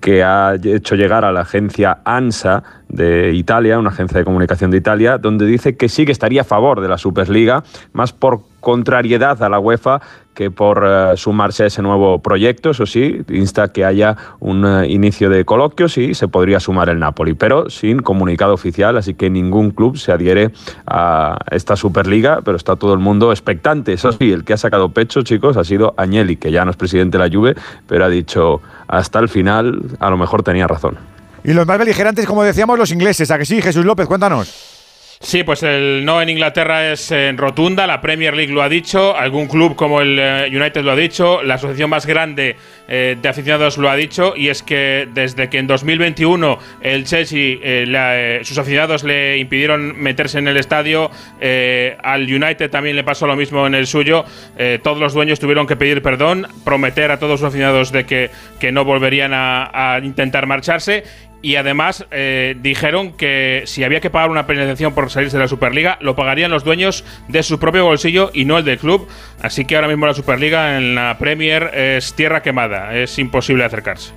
que 0.00 0.24
ha 0.24 0.54
hecho 0.54 0.94
llegar 0.94 1.26
a 1.26 1.32
la 1.32 1.40
agencia 1.40 1.98
ANSA 2.04 2.62
de 2.88 3.34
Italia, 3.34 3.78
una 3.78 3.90
agencia 3.90 4.18
de 4.18 4.24
comunicación 4.24 4.70
de 4.70 4.78
Italia, 4.78 5.18
donde 5.18 5.44
dice 5.44 5.76
que 5.76 5.90
sí 5.90 6.06
que 6.06 6.12
estaría 6.12 6.40
a 6.40 6.44
favor 6.44 6.80
de 6.80 6.88
la 6.88 6.96
Superliga, 6.96 7.64
más 7.92 8.12
por 8.12 8.40
contrariedad 8.66 9.40
a 9.44 9.48
la 9.48 9.60
UEFA 9.60 10.00
que 10.34 10.50
por 10.50 10.84
eh, 10.84 11.16
sumarse 11.16 11.62
a 11.62 11.66
ese 11.66 11.82
nuevo 11.82 12.18
proyecto, 12.20 12.70
eso 12.70 12.84
sí, 12.84 13.22
insta 13.28 13.68
que 13.68 13.84
haya 13.84 14.16
un 14.40 14.66
eh, 14.66 14.88
inicio 14.88 15.30
de 15.30 15.44
coloquios 15.44 15.96
y 15.98 16.14
se 16.14 16.26
podría 16.26 16.58
sumar 16.58 16.88
el 16.88 16.98
Napoli, 16.98 17.34
pero 17.34 17.70
sin 17.70 18.00
comunicado 18.00 18.54
oficial, 18.54 18.96
así 18.96 19.14
que 19.14 19.30
ningún 19.30 19.70
club 19.70 19.96
se 19.96 20.10
adhiere 20.10 20.50
a 20.84 21.38
esta 21.52 21.76
Superliga, 21.76 22.40
pero 22.44 22.56
está 22.56 22.74
todo 22.74 22.92
el 22.92 22.98
mundo 22.98 23.30
expectante. 23.30 23.92
Eso 23.92 24.10
sí, 24.10 24.32
el 24.32 24.42
que 24.42 24.54
ha 24.54 24.56
sacado 24.56 24.88
pecho, 24.88 25.22
chicos, 25.22 25.56
ha 25.56 25.62
sido 25.62 25.94
Agnelli, 25.96 26.34
que 26.34 26.50
ya 26.50 26.64
no 26.64 26.72
es 26.72 26.76
presidente 26.76 27.18
de 27.18 27.24
la 27.24 27.32
Juve, 27.32 27.54
pero 27.86 28.04
ha 28.04 28.08
dicho 28.08 28.62
hasta 28.88 29.20
el 29.20 29.28
final, 29.28 29.80
a 30.00 30.10
lo 30.10 30.16
mejor 30.16 30.42
tenía 30.42 30.66
razón. 30.66 30.98
Y 31.44 31.52
los 31.52 31.68
más 31.68 31.78
beligerantes, 31.78 32.26
como 32.26 32.42
decíamos, 32.42 32.76
los 32.76 32.90
ingleses. 32.90 33.30
¿A 33.30 33.38
que 33.38 33.44
sí, 33.44 33.62
Jesús 33.62 33.84
López? 33.84 34.08
Cuéntanos. 34.08 34.75
Sí, 35.20 35.44
pues 35.44 35.62
el 35.62 36.04
no 36.04 36.20
en 36.20 36.28
Inglaterra 36.28 36.92
es 36.92 37.10
en 37.10 37.38
rotunda, 37.38 37.86
la 37.86 38.02
Premier 38.02 38.36
League 38.36 38.52
lo 38.52 38.62
ha 38.62 38.68
dicho, 38.68 39.16
algún 39.16 39.48
club 39.48 39.74
como 39.74 40.02
el 40.02 40.18
eh, 40.18 40.48
United 40.52 40.82
lo 40.82 40.92
ha 40.92 40.96
dicho, 40.96 41.42
la 41.42 41.54
asociación 41.54 41.88
más 41.88 42.04
grande 42.04 42.56
eh, 42.86 43.16
de 43.20 43.28
aficionados 43.28 43.78
lo 43.78 43.88
ha 43.88 43.96
dicho, 43.96 44.34
y 44.36 44.48
es 44.48 44.62
que 44.62 45.08
desde 45.14 45.48
que 45.48 45.56
en 45.56 45.66
2021 45.66 46.58
el 46.82 47.04
Chelsea, 47.06 47.58
eh, 47.62 48.40
sus 48.44 48.58
aficionados 48.58 49.04
le 49.04 49.38
impidieron 49.38 49.98
meterse 49.98 50.38
en 50.38 50.48
el 50.48 50.58
estadio, 50.58 51.10
al 52.02 52.22
United 52.22 52.70
también 52.70 52.94
le 52.94 53.02
pasó 53.02 53.26
lo 53.26 53.36
mismo 53.36 53.66
en 53.66 53.74
el 53.74 53.86
suyo, 53.86 54.24
todos 54.82 54.98
los 54.98 55.14
dueños 55.14 55.40
tuvieron 55.40 55.66
que 55.66 55.76
pedir 55.76 56.02
perdón, 56.02 56.46
prometer 56.64 57.10
a 57.10 57.18
todos 57.18 57.40
sus 57.40 57.48
aficionados 57.48 57.90
de 57.90 58.04
que, 58.04 58.30
que 58.60 58.70
no 58.70 58.84
volverían 58.84 59.32
a 59.34 59.98
intentar 60.02 60.46
marcharse, 60.46 61.04
y 61.42 61.56
además 61.56 62.06
eh, 62.10 62.56
dijeron 62.60 63.12
que 63.12 63.62
si 63.66 63.84
había 63.84 64.00
que 64.00 64.10
pagar 64.10 64.30
una 64.30 64.46
penalización 64.46 64.94
por 64.94 65.10
salirse 65.10 65.36
de 65.36 65.44
la 65.44 65.48
Superliga, 65.48 65.98
lo 66.00 66.16
pagarían 66.16 66.50
los 66.50 66.64
dueños 66.64 67.04
de 67.28 67.42
su 67.42 67.58
propio 67.58 67.84
bolsillo 67.84 68.30
y 68.34 68.44
no 68.44 68.58
el 68.58 68.64
del 68.64 68.78
club. 68.78 69.08
Así 69.42 69.64
que 69.64 69.76
ahora 69.76 69.88
mismo 69.88 70.06
la 70.06 70.14
Superliga 70.14 70.76
en 70.76 70.94
la 70.94 71.18
Premier 71.18 71.70
es 71.74 72.14
tierra 72.14 72.42
quemada, 72.42 72.96
es 72.96 73.18
imposible 73.18 73.64
acercarse. 73.64 74.12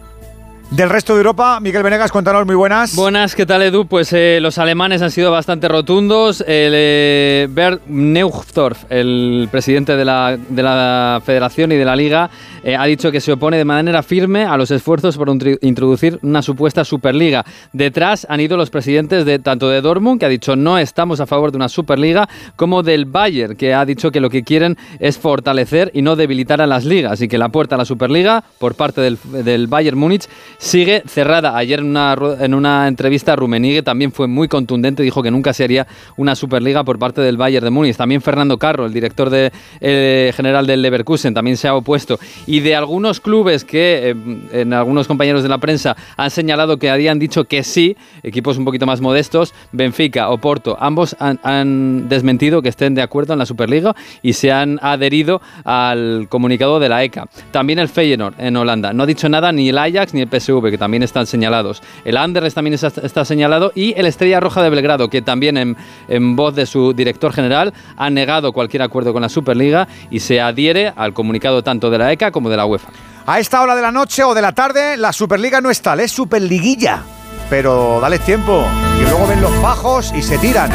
Del 0.72 0.88
resto 0.88 1.14
de 1.14 1.22
Europa, 1.22 1.60
Miguel 1.60 1.82
Venegas, 1.82 2.12
cuéntanos 2.12 2.46
muy 2.46 2.54
buenas. 2.54 2.96
Buenas, 2.96 3.34
¿qué 3.34 3.48
tal 3.48 3.64
Edu? 3.64 3.88
Pues 3.88 4.14
eh, 4.14 4.38
los 4.40 4.60
alemanes 4.60 5.02
han 5.02 5.10
sido 5.10 5.32
bastante 5.32 5.68
rotundos. 5.68 6.42
El 6.42 6.74
eh, 6.76 7.48
Bert 7.50 7.82
Neuchtorf, 7.88 8.84
el 8.92 9.48
presidente 9.50 9.98
de 9.98 10.06
la, 10.06 10.38
de 10.38 10.62
la 10.62 11.24
Federación 11.26 11.72
y 11.72 11.76
de 11.76 11.86
la 11.86 11.96
Liga, 11.96 12.30
eh, 12.64 12.76
ha 12.76 12.86
dicho 12.86 13.12
que 13.12 13.22
se 13.22 13.32
opone 13.32 13.58
de 13.58 13.66
manera 13.66 14.04
firme 14.04 14.44
a 14.44 14.58
los 14.58 14.72
esfuerzos 14.72 15.18
por 15.18 15.30
introducir 15.62 16.20
una 16.22 16.42
supuesta 16.42 16.84
Superliga. 16.84 17.46
Detrás 17.74 18.26
han 18.30 18.40
ido 18.40 18.58
los 18.58 18.70
presidentes 18.70 19.26
de 19.26 19.40
tanto 19.40 19.70
de 19.70 19.82
Dortmund, 19.82 20.20
que 20.20 20.26
ha 20.26 20.30
dicho 20.30 20.56
no 20.56 20.78
estamos 20.78 21.20
a 21.20 21.26
favor 21.26 21.52
de 21.52 21.58
una 21.58 21.70
Superliga, 21.70 22.28
como 22.56 22.84
del 22.84 23.06
Bayern, 23.06 23.56
que 23.56 23.74
ha 23.74 23.86
dicho 23.86 24.12
que 24.12 24.20
lo 24.20 24.30
que 24.30 24.44
quieren 24.44 24.78
es 25.00 25.18
fortalecer 25.18 25.92
y 25.94 26.02
no 26.02 26.16
debilitar 26.16 26.62
a 26.62 26.68
las 26.68 26.86
ligas. 26.86 27.22
Y 27.22 27.28
que 27.28 27.38
la 27.38 27.50
puerta 27.50 27.76
a 27.76 27.78
la 27.78 27.86
Superliga 27.86 28.44
por 28.58 28.76
parte 28.76 29.02
del, 29.02 29.18
del 29.44 29.68
Bayern 29.68 29.98
Múnich 29.98 30.28
sigue 30.58 31.04
cerrada. 31.06 31.58
Ayer 31.58 31.80
en 31.80 31.88
una, 31.88 32.16
en 32.40 32.54
una 32.54 32.88
entrevista 32.88 33.36
Rumenigue 33.36 33.84
también 33.84 34.12
fue 34.12 34.28
muy 34.28 34.48
contundente, 34.48 35.04
dijo 35.04 35.24
que 35.24 35.32
nunca 35.32 35.54
se 35.54 35.64
haría 35.64 35.88
una 36.18 36.36
Superliga 36.36 36.84
por 36.84 37.00
parte 37.00 37.22
del 37.22 37.38
Bayern 37.38 37.64
de 37.66 37.72
Múnich. 37.72 37.96
También 37.96 38.22
Fernando 38.22 38.58
Carro, 38.58 38.86
el 38.86 38.94
director 38.94 39.30
eh, 39.34 40.34
general 40.36 40.66
del 40.66 40.82
Leverkusen, 40.82 41.34
también 41.34 41.58
se 41.58 41.68
ha 41.68 41.76
opuesto. 41.76 42.20
Y 42.50 42.62
de 42.62 42.76
algunos 42.76 43.20
clubes 43.20 43.64
que 43.64 44.10
eh, 44.10 44.16
en 44.54 44.74
algunos 44.74 45.08
compañeros 45.08 45.44
de 45.44 45.50
la 45.50 45.60
prensa 45.60 45.96
han 46.18 46.32
señalado 46.32 46.80
que 46.80 46.90
habían 46.90 47.20
dicho 47.20 47.44
que 47.44 47.64
sí, 47.64 47.96
equipos 48.24 48.58
un 48.58 48.66
poquito 48.66 48.88
más 48.88 49.02
modestos, 49.02 49.54
Benfica 49.72 50.32
o 50.32 50.40
Porto, 50.40 50.76
ambos 50.80 51.16
han, 51.20 52.10
desmentido 52.10 52.64
que 52.64 52.70
estén 52.70 52.96
de 52.96 53.04
acuerdo 53.04 53.34
en 53.34 53.40
la 53.40 53.46
Superliga 53.46 53.96
y 54.24 54.34
se 54.34 54.52
han 54.52 54.80
adherido 54.82 55.42
al 55.64 56.26
comunicado 56.28 56.80
de 56.80 56.90
la 56.90 57.04
ECA. 57.04 57.28
También 57.52 57.78
el 57.78 57.88
Feyenoord 57.88 58.34
en 58.40 58.58
Holanda. 58.58 58.94
No 58.94 59.04
ha 59.04 59.06
dicho 59.06 59.30
nada 59.30 59.52
ni 59.52 59.70
el 59.70 59.78
Ajax 59.78 60.16
ni 60.16 60.22
el 60.22 60.28
PSV 60.28 60.72
que 60.72 60.80
también 60.80 61.04
están 61.04 61.28
señalados. 61.28 61.84
El 62.04 62.18
Anderlecht 62.18 62.56
también 62.56 62.74
está, 62.74 63.26
señalado 63.26 63.72
y 63.76 63.94
el 63.96 64.08
Estrella 64.08 64.40
Roja 64.40 64.64
de 64.64 64.72
Belgrado, 64.72 65.08
que 65.12 65.22
también 65.22 65.56
en, 65.56 65.78
en 66.08 66.36
voz 66.36 66.56
de 66.56 66.66
su 66.66 66.94
director 66.94 67.32
general 67.32 67.76
ha 67.96 68.10
negado 68.10 68.54
cualquier 68.54 68.82
acuerdo 68.82 69.14
con 69.14 69.22
la 69.22 69.30
Superliga 69.30 69.88
y 70.10 70.22
se 70.22 70.42
adhiere 70.42 70.92
al 70.96 71.14
comunicado 71.14 71.62
tanto 71.62 71.92
de 71.92 72.00
la 72.00 72.12
ECA 72.12 72.32
como 72.32 72.39
de 72.48 72.58
la 72.58 72.66
UEFA. 72.66 72.90
A 73.26 73.40
esta 73.40 73.62
hora 73.62 73.76
de 73.76 73.82
la 73.82 73.92
noche 73.92 74.24
o 74.24 74.34
de 74.34 74.42
la 74.42 74.54
tarde, 74.54 74.96
la 74.98 75.12
Superliga 75.12 75.60
no 75.60 75.70
es 75.70 75.82
tal, 75.82 76.00
es 76.00 76.12
Superliguilla. 76.12 77.04
Pero 77.50 78.00
dale 78.00 78.20
tiempo, 78.20 78.64
y 79.00 79.02
luego 79.02 79.28
ven 79.28 79.42
los 79.42 79.62
bajos 79.62 80.14
y 80.16 80.22
se 80.22 80.38
tiran 80.38 80.72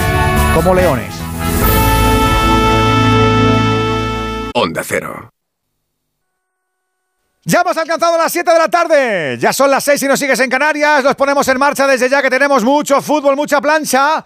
como 0.55 0.75
leones. 0.75 1.15
Onda 4.55 4.83
Cero. 4.85 5.31
Ya 7.47 7.61
hemos 7.61 7.77
alcanzado 7.77 8.17
las 8.17 8.33
7 8.33 8.51
de 8.53 8.59
la 8.59 8.69
tarde. 8.69 9.39
Ya 9.39 9.53
son 9.53 9.71
las 9.71 9.85
6 9.85 10.03
y 10.03 10.09
nos 10.09 10.19
sigues 10.19 10.41
en 10.41 10.49
Canarias. 10.49 11.05
Los 11.05 11.15
ponemos 11.15 11.47
en 11.49 11.59
marcha 11.59 11.87
desde 11.87 12.09
ya 12.09 12.23
que 12.23 12.31
tenemos 12.31 12.65
mucho 12.65 13.03
fútbol, 13.03 13.37
mucha 13.37 13.61
plancha. 13.61 14.25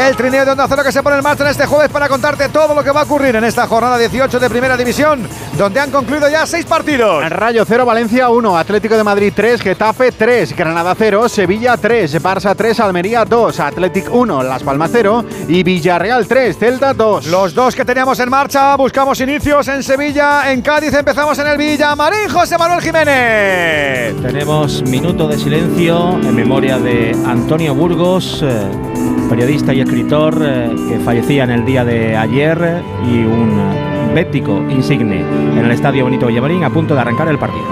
El 0.00 0.16
trineo 0.16 0.46
de 0.46 0.52
Onda 0.52 0.66
Cero 0.66 0.82
que 0.82 0.92
se 0.92 1.02
pone 1.02 1.18
en 1.18 1.22
marcha 1.22 1.44
en 1.44 1.50
este 1.50 1.66
jueves 1.66 1.90
para 1.90 2.08
contarte 2.08 2.48
todo 2.48 2.74
lo 2.74 2.82
que 2.82 2.90
va 2.90 3.00
a 3.00 3.04
ocurrir 3.04 3.36
en 3.36 3.44
esta 3.44 3.66
jornada 3.66 3.98
18 3.98 4.40
de 4.40 4.48
Primera 4.48 4.74
División, 4.74 5.28
donde 5.58 5.78
han 5.78 5.90
concluido 5.90 6.26
ya 6.26 6.46
seis 6.46 6.64
partidos. 6.64 7.28
Rayo 7.28 7.64
0, 7.66 7.84
Valencia 7.84 8.30
1, 8.30 8.56
Atlético 8.58 8.96
de 8.96 9.04
Madrid 9.04 9.30
3, 9.36 9.60
Getafe 9.60 10.10
3, 10.12 10.56
Granada 10.56 10.94
0, 10.96 11.28
Sevilla 11.28 11.76
3, 11.76 12.22
Barça 12.22 12.56
3, 12.56 12.80
Almería 12.80 13.26
2, 13.26 13.60
Athletic 13.60 14.10
1, 14.10 14.42
Las 14.42 14.62
Palmas 14.62 14.88
0 14.90 15.22
y 15.48 15.62
Villarreal 15.62 16.26
3, 16.26 16.56
Celta 16.58 16.94
2. 16.94 17.26
Los 17.26 17.54
dos 17.54 17.74
que 17.74 17.84
teníamos 17.84 18.18
en 18.20 18.30
marcha, 18.30 18.76
buscamos 18.76 19.20
inicios 19.20 19.68
en 19.68 19.82
Sevilla, 19.82 20.50
en 20.50 20.62
Cádiz 20.62 20.94
empezamos 20.94 21.38
en 21.40 21.46
el 21.46 21.58
Villamarín, 21.58 22.30
José 22.30 22.56
Manuel 22.56 22.80
Jiménez. 22.80 24.16
Tenemos 24.22 24.82
minuto 24.82 25.28
de 25.28 25.36
silencio 25.36 26.12
en 26.22 26.34
memoria 26.34 26.78
de 26.78 27.14
Antonio 27.26 27.74
Burgos, 27.74 28.42
eh, 28.42 29.19
periodista 29.30 29.72
y 29.72 29.80
escritor 29.80 30.42
eh, 30.44 30.74
que 30.88 30.98
fallecía 30.98 31.44
en 31.44 31.50
el 31.50 31.64
día 31.64 31.84
de 31.84 32.16
ayer 32.16 32.82
y 33.08 33.18
un 33.22 33.60
eh, 33.60 34.12
bético 34.12 34.58
insigne 34.68 35.20
en 35.20 35.58
el 35.58 35.70
Estadio 35.70 36.02
Bonito 36.02 36.26
Villamarín 36.26 36.64
a 36.64 36.70
punto 36.70 36.94
de 36.94 37.00
arrancar 37.00 37.28
el 37.28 37.38
partido. 37.38 37.64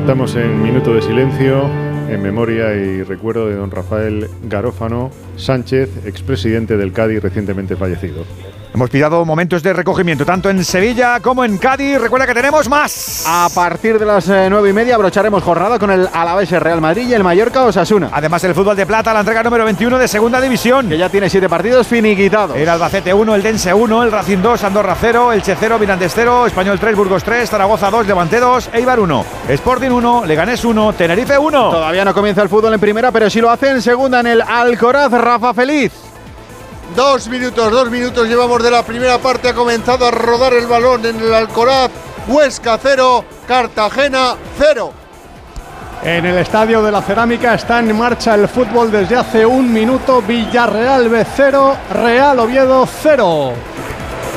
Estamos 0.00 0.34
en 0.34 0.60
minuto 0.60 0.92
de 0.94 1.00
silencio 1.00 1.62
en 2.08 2.20
memoria 2.20 2.74
y 2.74 3.04
recuerdo 3.04 3.46
de 3.46 3.54
don 3.54 3.70
Rafael 3.70 4.28
Garófano 4.48 5.10
Sánchez, 5.36 6.04
expresidente 6.06 6.76
del 6.76 6.92
Cádiz 6.92 7.22
recientemente 7.22 7.76
fallecido. 7.76 8.24
Hemos 8.74 8.90
pillado 8.90 9.24
momentos 9.24 9.62
de 9.62 9.72
recogimiento 9.72 10.26
tanto 10.26 10.50
en 10.50 10.64
Sevilla 10.64 11.20
como 11.20 11.44
en 11.44 11.58
Cádiz. 11.58 11.96
Recuerda 12.00 12.26
que 12.26 12.34
tenemos 12.34 12.68
más. 12.68 13.24
A 13.24 13.48
partir 13.54 14.00
de 14.00 14.04
las 14.04 14.28
eh, 14.28 14.48
nueve 14.50 14.70
y 14.70 14.72
media 14.72 14.96
abrocharemos 14.96 15.44
jornada 15.44 15.78
con 15.78 15.92
el 15.92 16.08
Alavés 16.12 16.50
Real 16.50 16.80
Madrid 16.80 17.06
y 17.08 17.14
el 17.14 17.22
Mallorca 17.22 17.62
Osasuna. 17.62 18.10
Además 18.12 18.42
el 18.42 18.52
fútbol 18.52 18.74
de 18.74 18.84
plata, 18.84 19.14
la 19.14 19.20
entrega 19.20 19.44
número 19.44 19.64
21 19.64 19.96
de 19.96 20.08
Segunda 20.08 20.40
División. 20.40 20.88
Que 20.88 20.98
ya 20.98 21.08
tiene 21.08 21.30
siete 21.30 21.48
partidos 21.48 21.86
finiquitados. 21.86 22.56
El 22.56 22.68
Albacete 22.68 23.14
1, 23.14 23.34
el 23.36 23.42
Dense 23.44 23.72
1, 23.72 24.02
el 24.02 24.10
Racing 24.10 24.38
2, 24.38 24.64
Andorra 24.64 24.96
0, 25.00 25.32
el 25.32 25.42
0, 25.44 25.78
Mirandes 25.78 26.12
0, 26.12 26.48
Español 26.48 26.80
3, 26.80 26.96
Burgos 26.96 27.22
3, 27.22 27.48
Zaragoza 27.48 27.92
2, 27.92 28.08
Levante 28.08 28.40
2, 28.40 28.70
Eibar 28.72 28.98
1, 28.98 29.24
Sporting 29.50 29.90
1, 29.90 30.26
Leganés 30.26 30.64
1, 30.64 30.94
Tenerife 30.94 31.38
1. 31.38 31.70
Todavía 31.70 32.04
no 32.04 32.12
comienza 32.12 32.42
el 32.42 32.48
fútbol 32.48 32.74
en 32.74 32.80
primera, 32.80 33.12
pero 33.12 33.30
sí 33.30 33.40
lo 33.40 33.50
hace 33.50 33.70
en 33.70 33.80
segunda 33.80 34.18
en 34.18 34.26
el 34.26 34.42
Alcoraz 34.42 35.12
Rafa 35.12 35.54
Feliz. 35.54 35.92
Dos 36.94 37.28
minutos, 37.28 37.72
dos 37.72 37.90
minutos 37.90 38.28
llevamos 38.28 38.62
de 38.62 38.70
la 38.70 38.84
primera 38.84 39.18
parte. 39.18 39.48
Ha 39.48 39.54
comenzado 39.54 40.06
a 40.06 40.10
rodar 40.12 40.52
el 40.52 40.66
balón 40.66 41.04
en 41.04 41.18
el 41.20 41.34
Alcoraz. 41.34 41.90
Huesca 42.28 42.78
0, 42.80 43.24
Cartagena 43.48 44.36
0. 44.58 44.92
En 46.04 46.24
el 46.24 46.36
Estadio 46.38 46.82
de 46.82 46.92
la 46.92 47.02
Cerámica 47.02 47.54
está 47.54 47.80
en 47.80 47.96
marcha 47.96 48.34
el 48.34 48.46
fútbol 48.46 48.92
desde 48.92 49.16
hace 49.16 49.44
un 49.44 49.72
minuto. 49.72 50.22
Villarreal 50.22 51.10
B0, 51.10 51.74
Real 51.94 52.38
Oviedo 52.38 52.86
0. 53.02 53.52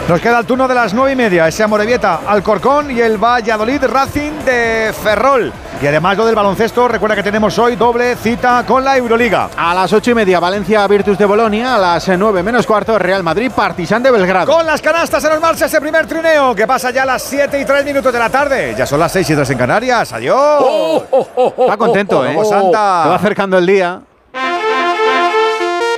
Nos 0.08 0.22
queda 0.22 0.40
el 0.40 0.46
turno 0.46 0.70
de 0.70 0.74
las 0.74 0.94
nueve 0.94 1.12
y 1.12 1.16
media. 1.18 1.50
Ese 1.50 1.64
Amorebieta, 1.64 2.22
Alcorcón 2.26 2.90
y 2.92 3.02
el 3.02 3.18
Valladolid 3.18 3.84
Racing 3.84 4.32
de 4.46 4.94
Ferrol. 5.04 5.52
Y 5.82 5.86
además 5.86 6.16
lo 6.16 6.26
del 6.26 6.34
baloncesto, 6.34 6.88
recuerda 6.88 7.14
que 7.14 7.24
tenemos 7.24 7.60
hoy 7.60 7.76
doble 7.76 8.16
cita 8.16 8.64
con 8.66 8.86
la 8.86 8.96
Euroliga. 8.96 9.50
A 9.58 9.76
las 9.76 9.92
ocho 9.92 10.12
y 10.12 10.16
media, 10.16 10.40
Valencia 10.40 10.88
Virtus 10.88 11.18
de 11.18 11.26
Bolonia. 11.26 11.76
A 11.76 11.78
las 11.78 12.08
nueve 12.18 12.42
menos 12.42 12.66
cuarto, 12.66 12.98
Real 12.98 13.22
Madrid 13.22 13.52
Partizan 13.54 14.02
de 14.02 14.12
Belgrado. 14.12 14.50
Con 14.50 14.66
las 14.66 14.82
canastas 14.82 15.26
en 15.26 15.34
el 15.34 15.42
marcha 15.42 15.66
ese 15.66 15.82
primer 15.82 16.08
trineo 16.08 16.56
que 16.56 16.66
pasa 16.66 16.90
ya 16.92 17.04
a 17.04 17.06
las 17.06 17.24
7 17.24 17.60
y 17.60 17.66
3 17.66 17.84
minutos 17.84 18.14
de 18.14 18.20
la 18.20 18.30
tarde. 18.30 18.76
Ya 18.78 18.86
son 18.86 19.02
las 19.02 19.12
6 19.12 19.30
y 19.30 19.36
3 19.36 19.50
en 19.50 19.58
Canarias. 19.58 20.14
Adiós. 20.14 21.04
Está 21.60 21.76
contento, 21.76 22.26
¿eh? 22.26 22.38
Santa. 22.50 23.04
Se 23.04 23.10
va 23.10 23.16
acercando 23.16 23.58
el 23.58 23.66
día. 23.66 24.02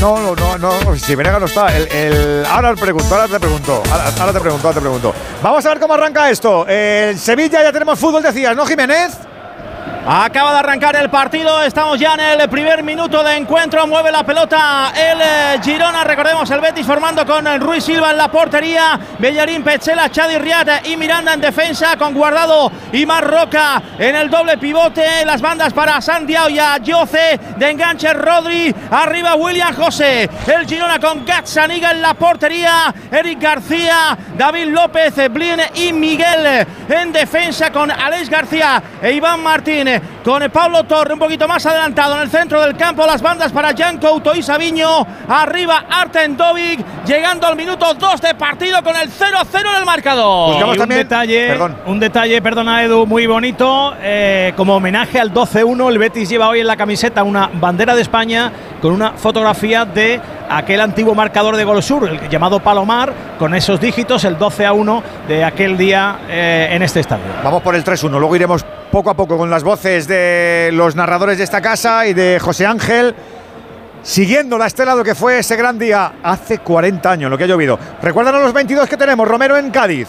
No, 0.00 0.16
no, 0.34 0.34
no, 0.34 0.56
no. 0.58 0.96
Si 0.96 1.14
Venega 1.14 1.38
no 1.38 1.46
está. 1.46 1.68
Ahora 2.50 2.74
te 2.74 2.80
pregunto, 2.80 3.14
ahora 3.14 3.28
te 3.28 3.38
pregunto. 3.38 3.82
Ahora, 3.90 4.04
ahora 4.18 4.32
te 4.32 4.40
pregunto, 4.40 4.66
ahora 4.66 4.74
te 4.74 4.80
pregunto. 4.80 5.14
Vamos 5.42 5.66
a 5.66 5.68
ver 5.68 5.78
cómo 5.78 5.94
arranca 5.94 6.30
esto. 6.30 6.66
En 6.66 7.18
Sevilla 7.18 7.62
ya 7.62 7.72
tenemos 7.72 7.98
fútbol, 7.98 8.22
decías, 8.22 8.56
¿no, 8.56 8.64
Jiménez? 8.64 9.12
Acaba 10.06 10.52
de 10.52 10.58
arrancar 10.60 10.96
el 10.96 11.10
partido, 11.10 11.62
estamos 11.62 12.00
ya 12.00 12.14
en 12.14 12.40
el 12.40 12.48
primer 12.48 12.82
minuto 12.82 13.22
de 13.22 13.36
encuentro, 13.36 13.86
mueve 13.86 14.10
la 14.10 14.24
pelota 14.24 14.92
el 14.96 15.20
eh, 15.20 15.60
Girona, 15.62 16.04
recordemos 16.04 16.50
el 16.50 16.60
Betis 16.60 16.86
formando 16.86 17.26
con 17.26 17.46
el 17.46 17.60
Ruiz 17.60 17.84
Silva 17.84 18.10
en 18.10 18.16
la 18.16 18.30
portería, 18.30 18.98
Bellarín, 19.18 19.62
Pechela, 19.62 20.10
Chadi 20.10 20.38
Riat 20.38 20.86
y 20.86 20.96
Miranda 20.96 21.34
en 21.34 21.42
defensa 21.42 21.98
con 21.98 22.14
Guardado 22.14 22.72
y 22.94 23.04
Marroca 23.04 23.82
en 23.98 24.16
el 24.16 24.30
doble 24.30 24.56
pivote, 24.56 25.26
las 25.26 25.42
bandas 25.42 25.74
para 25.74 26.00
Santiago 26.00 26.48
y 26.48 26.58
a 26.58 26.78
Yoce, 26.78 27.38
de 27.58 27.70
enganche 27.70 28.14
Rodri, 28.14 28.74
arriba 28.90 29.34
William 29.34 29.74
José, 29.74 30.30
el 30.46 30.66
Girona 30.66 30.98
con 30.98 31.26
Gazzaniga 31.26 31.90
en 31.90 32.00
la 32.00 32.14
portería, 32.14 32.92
Eric 33.12 33.38
García, 33.38 34.16
David 34.34 34.68
López, 34.68 35.14
Blin 35.30 35.60
y 35.74 35.92
Miguel 35.92 36.66
en 36.88 37.12
defensa 37.12 37.70
con 37.70 37.90
Alex 37.90 38.30
García 38.30 38.82
e 39.02 39.12
Iván 39.12 39.42
Martín 39.42 39.89
con 40.24 40.42
Pablo 40.50 40.84
Torre 40.84 41.14
un 41.14 41.18
poquito 41.18 41.46
más 41.48 41.64
adelantado 41.66 42.16
en 42.16 42.22
el 42.22 42.30
centro 42.30 42.60
del 42.60 42.76
campo 42.76 43.06
las 43.06 43.22
bandas 43.22 43.52
para 43.52 43.74
Jan 43.76 43.98
Couto 43.98 44.34
y 44.34 44.42
Sabiño 44.42 45.06
arriba 45.28 45.84
Arten 45.90 46.36
Dovic 46.36 46.80
llegando 47.06 47.46
al 47.46 47.56
minuto 47.56 47.94
2 47.94 48.20
de 48.20 48.34
partido 48.34 48.82
con 48.82 48.96
el 48.96 49.10
0-0 49.10 49.60
en 49.70 49.78
el 49.78 49.84
marcador 49.86 50.50
Buscamos 50.52 50.76
Y 50.76 50.78
un 50.78 50.82
también- 50.82 51.00
detalle, 51.02 51.46
Perdón. 51.48 51.76
un 51.86 52.00
detalle, 52.00 52.42
perdona 52.42 52.82
Edu, 52.84 53.06
muy 53.06 53.26
bonito. 53.26 53.94
eh, 54.00 54.52
como 54.56 54.76
homenaje 54.76 55.18
al 55.20 55.32
12-1, 55.32 55.88
el 55.90 55.98
Betis 55.98 56.28
lleva 56.28 56.48
hoy 56.48 56.60
en 56.60 56.66
la 56.66 56.76
camiseta 56.76 57.22
una 57.22 57.48
bandera 57.52 57.94
de 57.94 58.02
España 58.02 58.50
con 58.80 58.92
una 58.92 59.12
fotografía 59.12 59.84
de 59.84 60.20
aquel 60.48 60.80
antiguo 60.80 61.14
marcador 61.14 61.56
de 61.56 61.64
Gol 61.64 61.82
Sur, 61.82 62.08
el 62.08 62.28
llamado 62.28 62.60
Palomar, 62.60 63.12
con 63.38 63.54
esos 63.54 63.80
dígitos, 63.80 64.24
el 64.24 64.36
12 64.38 64.66
a 64.66 64.72
1 64.72 65.02
de 65.28 65.44
aquel 65.44 65.76
día 65.76 66.18
eh, 66.28 66.68
en 66.72 66.82
este 66.82 67.00
estadio. 67.00 67.24
Vamos 67.44 67.62
por 67.62 67.74
el 67.74 67.84
3-1. 67.84 68.18
Luego 68.18 68.34
iremos 68.36 68.64
poco 68.90 69.10
a 69.10 69.14
poco 69.14 69.38
con 69.38 69.50
las 69.50 69.62
voces 69.62 70.06
de 70.08 70.70
los 70.72 70.96
narradores 70.96 71.38
de 71.38 71.44
esta 71.44 71.60
casa 71.60 72.06
y 72.06 72.12
de 72.12 72.38
José 72.40 72.66
Ángel. 72.66 73.14
Siguiendo 74.02 74.58
la 74.58 74.66
estela 74.66 74.94
lo 74.94 75.04
que 75.04 75.14
fue 75.14 75.38
ese 75.38 75.56
gran 75.56 75.78
día 75.78 76.14
hace 76.22 76.58
40 76.58 77.10
años, 77.10 77.30
lo 77.30 77.38
que 77.38 77.44
ha 77.44 77.46
llovido. 77.46 77.78
Recuerdan 78.02 78.34
a 78.34 78.40
los 78.40 78.52
22 78.52 78.88
que 78.88 78.96
tenemos, 78.96 79.28
Romero 79.28 79.56
en 79.56 79.70
Cádiz. 79.70 80.08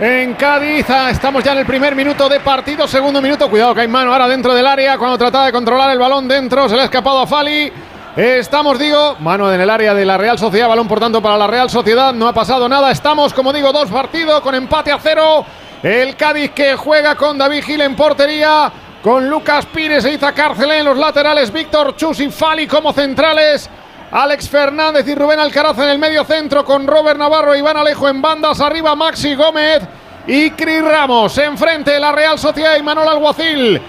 En 0.00 0.34
Cádiz 0.34 0.90
ah, 0.90 1.10
estamos 1.10 1.42
ya 1.44 1.52
en 1.52 1.58
el 1.58 1.66
primer 1.66 1.94
minuto 1.94 2.28
de 2.28 2.40
partido, 2.40 2.88
segundo 2.88 3.22
minuto. 3.22 3.48
Cuidado 3.48 3.74
que 3.74 3.82
hay 3.82 3.88
mano 3.88 4.12
ahora 4.12 4.28
dentro 4.28 4.54
del 4.54 4.66
área 4.66 4.98
cuando 4.98 5.16
trataba 5.16 5.46
de 5.46 5.52
controlar 5.52 5.90
el 5.90 5.98
balón 5.98 6.26
dentro. 6.26 6.68
Se 6.68 6.74
le 6.74 6.82
ha 6.82 6.84
escapado 6.84 7.20
a 7.20 7.26
Fali. 7.26 7.72
Estamos, 8.16 8.78
digo, 8.78 9.16
mano 9.20 9.52
en 9.52 9.60
el 9.60 9.68
área 9.68 9.94
de 9.94 10.04
la 10.04 10.16
Real 10.16 10.38
Sociedad, 10.38 10.68
balón 10.68 10.88
por 10.88 10.98
tanto 10.98 11.20
para 11.22 11.36
la 11.36 11.46
Real 11.46 11.70
Sociedad. 11.70 12.14
No 12.14 12.26
ha 12.26 12.32
pasado 12.32 12.68
nada. 12.68 12.90
Estamos, 12.90 13.32
como 13.34 13.52
digo, 13.52 13.72
dos 13.72 13.90
partidos 13.90 14.40
con 14.40 14.54
empate 14.54 14.90
a 14.90 14.98
cero. 14.98 15.44
El 15.82 16.16
Cádiz 16.16 16.52
que 16.52 16.74
juega 16.74 17.14
con 17.14 17.36
David 17.36 17.64
Gil 17.64 17.80
en 17.80 17.94
portería. 17.94 18.72
Con 19.02 19.28
Lucas 19.28 19.66
Pires 19.66 20.04
e 20.04 20.14
Iza 20.14 20.32
Cárcel 20.32 20.70
en 20.72 20.84
los 20.84 20.96
laterales. 20.96 21.52
Víctor 21.52 21.94
Chus 21.96 22.20
y 22.20 22.30
Fali 22.30 22.66
como 22.66 22.92
centrales. 22.92 23.68
Alex 24.10 24.48
Fernández 24.48 25.06
y 25.06 25.14
Rubén 25.14 25.38
Alcaraz 25.38 25.78
en 25.78 25.88
el 25.88 25.98
medio 25.98 26.24
centro 26.24 26.64
con 26.64 26.86
Robert 26.86 27.18
Navarro 27.18 27.54
e 27.54 27.58
Iván 27.58 27.76
Alejo 27.76 28.08
en 28.08 28.22
bandas. 28.22 28.60
Arriba 28.60 28.96
Maxi 28.96 29.34
Gómez 29.34 29.82
y 30.26 30.50
Cris 30.50 30.82
Ramos. 30.82 31.36
Enfrente 31.38 32.00
la 32.00 32.12
Real 32.12 32.38
Sociedad 32.38 32.76
y 32.76 32.82
Manuel 32.82 33.08
Alguacil. 33.08 33.80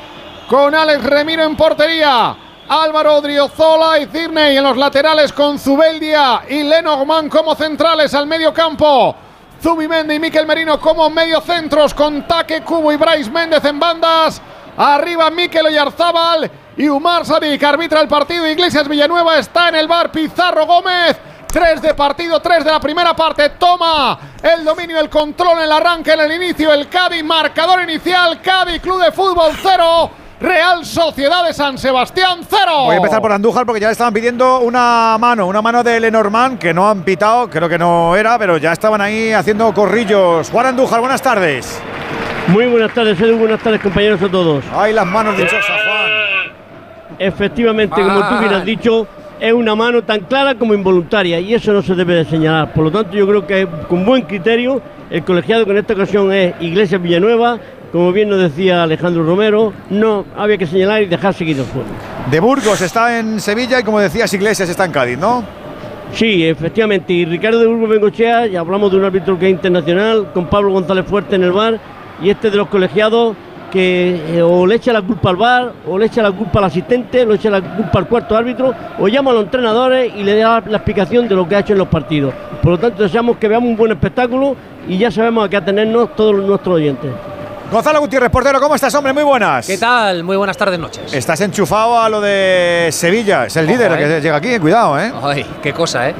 Con 0.48 0.76
Alex 0.76 1.04
Remiro 1.04 1.44
en 1.44 1.56
portería. 1.56 2.36
Álvaro 2.70 3.16
Odriozola 3.16 3.98
y 4.00 4.08
Cirney 4.08 4.58
en 4.58 4.64
los 4.64 4.76
laterales 4.76 5.32
con 5.32 5.58
Zubeldia 5.58 6.42
y 6.50 6.64
Lenormand 6.64 7.30
como 7.30 7.56
centrales 7.56 8.14
al 8.14 8.28
medio 8.28 8.54
campo. 8.54 9.16
Zubimendi 9.62 10.16
y 10.16 10.20
Miquel 10.20 10.46
Merino 10.46 10.80
como 10.80 11.10
medio 11.10 11.42
centros 11.42 11.94
con 11.94 12.28
Taque 12.28 12.62
Cubo 12.62 12.92
y 12.92 12.98
Bryce 12.98 13.30
Méndez 13.32 13.64
en 13.66 13.80
bandas. 13.80 14.42
Arriba 14.78 15.30
Miquel 15.32 15.66
Oyarzábal 15.66 16.52
y 16.78 16.88
Umar 16.88 17.26
Sadik 17.26 17.64
arbitra 17.64 18.02
el 18.02 18.08
partido. 18.08 18.48
Iglesias 18.48 18.88
Villanueva 18.88 19.40
está 19.40 19.70
en 19.70 19.76
el 19.76 19.88
bar. 19.88 20.12
Pizarro 20.12 20.66
Gómez. 20.66 21.18
Tres 21.48 21.82
de 21.82 21.94
partido, 21.94 22.40
tres 22.40 22.64
de 22.64 22.72
la 22.72 22.80
primera 22.80 23.16
parte. 23.16 23.50
Toma 23.52 24.20
el 24.44 24.64
dominio, 24.64 25.00
el 25.00 25.10
control 25.10 25.60
el 25.60 25.72
arranque, 25.72 26.12
en 26.12 26.20
el 26.20 26.32
inicio. 26.34 26.72
El 26.72 26.88
Cádiz, 26.88 27.24
marcador 27.24 27.82
inicial. 27.82 28.42
Cádiz, 28.42 28.82
Club 28.82 29.02
de 29.02 29.12
Fútbol 29.12 29.54
0. 29.60 30.12
Real 30.40 30.86
Sociedad 30.86 31.44
de 31.48 31.52
San 31.52 31.80
Sebastián 31.80 32.42
0. 32.48 32.62
Voy 32.86 32.94
a 32.94 32.98
empezar 32.98 33.22
por 33.22 33.32
Andújar 33.32 33.66
porque 33.66 33.82
ya 33.82 33.88
le 33.88 33.94
estaban 33.94 34.14
pidiendo 34.14 34.60
una 34.60 35.18
mano, 35.20 35.48
una 35.48 35.64
mano 35.64 35.84
de 35.84 36.00
Lenormand 36.00 36.60
que 36.60 36.76
no 36.76 36.88
han 36.88 37.02
pitado, 37.02 37.50
creo 37.50 37.68
que 37.68 37.80
no 37.80 38.16
era, 38.16 38.38
pero 38.38 38.58
ya 38.58 38.72
estaban 38.72 39.02
ahí 39.02 39.32
haciendo 39.32 39.74
corrillos. 39.74 40.52
Juan 40.52 40.68
Andújar, 40.68 41.00
buenas 41.00 41.24
tardes. 41.24 41.82
Muy 42.50 42.68
buenas 42.68 42.94
tardes, 42.94 43.20
Edu. 43.20 43.36
Buenas 43.38 43.60
tardes, 43.62 43.82
compañeros 43.82 44.22
a 44.22 44.30
todos. 44.30 44.64
Ay, 44.76 44.94
las 44.94 45.08
manos 45.08 45.36
dichosas, 45.36 45.66
Juan. 45.66 46.52
Efectivamente, 47.18 48.00
como 48.00 48.30
tú 48.30 48.38
bien 48.40 48.54
has 48.54 48.64
dicho, 48.64 49.08
es 49.40 49.54
una 49.54 49.74
mano 49.74 50.04
tan 50.04 50.20
clara 50.20 50.54
como 50.54 50.76
involuntaria 50.76 51.40
y 51.40 51.56
eso 51.56 51.74
no 51.74 51.82
se 51.82 51.96
debe 51.96 52.14
de 52.14 52.26
señalar. 52.26 52.74
Por 52.74 52.84
lo 52.84 52.92
tanto, 52.92 53.18
yo 53.18 53.28
creo 53.28 53.48
que 53.48 53.68
con 53.90 54.06
buen 54.06 54.22
criterio, 54.22 54.84
el 55.10 55.24
colegiado 55.24 55.66
que 55.66 55.72
en 55.72 55.78
esta 55.78 55.94
ocasión 55.94 56.32
es 56.32 56.54
Iglesias 56.60 57.02
Villanueva, 57.02 57.58
como 57.92 58.12
bien 58.12 58.30
nos 58.30 58.40
decía 58.40 58.84
Alejandro 58.84 59.24
Romero, 59.24 59.74
no 59.90 60.26
había 60.36 60.58
que 60.58 60.68
señalar 60.68 61.04
y 61.04 61.06
dejar 61.06 61.34
seguir 61.34 61.58
el 61.58 61.66
juego. 61.66 61.88
De 62.30 62.40
Burgos 62.40 62.82
está 62.82 63.20
en 63.20 63.40
Sevilla 63.40 63.80
y 63.80 63.84
como 63.84 64.00
decías, 64.00 64.34
Iglesias 64.34 64.70
está 64.70 64.86
en 64.86 64.92
Cádiz, 64.92 65.18
¿no? 65.18 65.44
Sí, 66.14 66.46
efectivamente. 66.46 67.14
Y 67.14 67.26
Ricardo 67.26 67.60
de 67.60 67.68
Burgos 67.68 67.90
Bengochea, 67.90 68.48
ya 68.48 68.62
hablamos 68.62 68.92
de 68.92 68.98
un 68.98 69.06
árbitro 69.06 69.38
que 69.38 69.48
es 69.48 69.52
internacional, 69.52 70.32
con 70.34 70.48
Pablo 70.48 70.72
González 70.72 71.06
Fuerte 71.06 71.36
en 71.36 71.44
el 71.44 71.52
bar, 71.52 71.80
y 72.22 72.30
este 72.30 72.50
de 72.50 72.58
los 72.58 72.68
colegiados 72.68 73.36
que 73.72 74.38
eh, 74.38 74.42
o 74.42 74.66
le 74.66 74.76
echa 74.76 74.94
la 74.94 75.02
culpa 75.02 75.30
al 75.30 75.36
bar, 75.36 75.74
o 75.86 75.98
le 75.98 76.06
echa 76.06 76.22
la 76.22 76.32
culpa 76.32 76.60
al 76.60 76.66
asistente, 76.66 77.24
o 77.24 77.28
le 77.28 77.36
echa 77.36 77.50
la 77.50 77.62
culpa 77.62 78.00
al 78.00 78.08
cuarto 78.08 78.36
árbitro, 78.36 78.74
o 79.00 79.08
llama 79.08 79.32
a 79.32 79.34
los 79.36 79.44
entrenadores 79.44 80.14
y 80.16 80.24
le 80.24 80.38
da 80.38 80.64
la 80.66 80.78
explicación 80.78 81.28
de 81.28 81.36
lo 81.36 81.48
que 81.48 81.56
ha 81.56 81.60
hecho 81.60 81.74
en 81.74 81.80
los 81.80 81.88
partidos. 81.88 82.34
Por 82.62 82.74
lo 82.74 82.78
tanto, 82.78 83.04
deseamos 83.04 83.38
que 83.38 83.48
veamos 83.48 83.70
un 83.70 83.78
buen 83.78 83.92
espectáculo 83.92 84.56
y 84.88 84.98
ya 84.98 85.12
sabemos 85.12 85.46
a 85.46 85.50
qué 85.50 85.58
atenernos 85.58 86.16
todos 86.16 86.36
nuestros 86.36 86.76
oyentes. 86.76 87.12
Gonzalo 87.72 88.00
Gutiérrez, 88.00 88.30
portero, 88.30 88.62
¿cómo 88.62 88.76
estás, 88.76 88.94
hombre? 88.96 89.12
Muy 89.12 89.24
buenas. 89.24 89.68
¿Qué 89.68 89.78
tal? 89.78 90.24
Muy 90.24 90.38
buenas 90.38 90.56
tardes, 90.56 90.80
noches. 90.80 91.14
Estás 91.14 91.42
enchufado 91.42 92.00
a 92.00 92.08
lo 92.08 92.22
de 92.22 92.88
Sevilla. 92.94 93.46
Es 93.46 93.58
el 93.58 93.66
Ojo, 93.66 93.74
líder 93.74 93.92
el 93.92 93.98
eh. 94.00 94.08
que 94.16 94.22
llega 94.22 94.36
aquí, 94.38 94.58
cuidado, 94.58 94.98
¿eh? 94.98 95.12
Ay, 95.22 95.46
qué 95.62 95.74
cosa, 95.74 96.08
¿eh? 96.10 96.16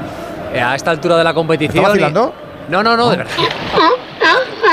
Eh, 0.52 0.60
A 0.60 0.74
esta 0.74 0.90
altura 0.90 1.16
de 1.16 1.24
la 1.24 1.32
competición. 1.32 1.78
¿Está 1.78 1.88
vacilando? 1.88 2.34
y- 2.68 2.72
No, 2.72 2.82
no, 2.82 2.96
no, 2.98 3.10
de 3.10 3.16
verdad. 3.16 3.32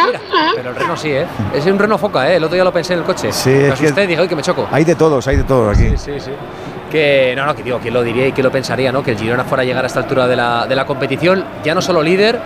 Mira, 0.06 0.20
pero 0.54 0.70
el 0.72 0.76
reno 0.76 0.98
sí, 0.98 1.12
¿eh? 1.12 1.26
Es 1.54 1.66
un 1.66 1.80
reno 1.80 1.98
foca, 1.98 2.30
¿eh? 2.30 2.36
El 2.36 2.44
otro 2.44 2.56
día 2.56 2.64
lo 2.66 2.74
pensé 2.74 2.92
en 2.94 3.00
el 3.00 3.06
coche. 3.06 3.32
Sí, 3.32 3.50
me 3.52 3.70
asusté 3.72 4.04
y 4.04 4.08
dije, 4.08 4.22
"Ay, 4.22 4.28
que 4.28 4.36
me 4.36 4.42
choco. 4.42 4.68
Hay 4.70 4.84
de 4.84 4.96
todos, 4.96 5.26
hay 5.30 5.38
de 5.38 5.44
todos 5.44 5.78
aquí. 5.78 5.94
Sí, 5.98 6.20
sí. 6.20 6.32
Que, 6.92 7.34
no, 7.38 7.46
no, 7.46 7.56
que 7.56 7.64
digo, 7.64 7.80
¿quién 7.82 7.94
lo 7.94 8.04
diría 8.04 8.28
y 8.28 8.32
quién 8.34 8.44
lo 8.46 8.52
pensaría, 8.52 8.92
no? 8.92 9.02
Que 9.02 9.12
el 9.12 9.18
Girona 9.18 9.46
fuera 9.46 9.62
a 9.64 9.66
llegar 9.66 9.84
a 9.86 9.88
esta 9.88 10.02
altura 10.02 10.28
de 10.28 10.36
la, 10.36 10.68
de 10.68 10.76
la 10.76 10.86
competición, 10.86 11.44
ya 11.64 11.74
no 11.74 11.82
solo 11.82 12.04
líder, 12.04 12.38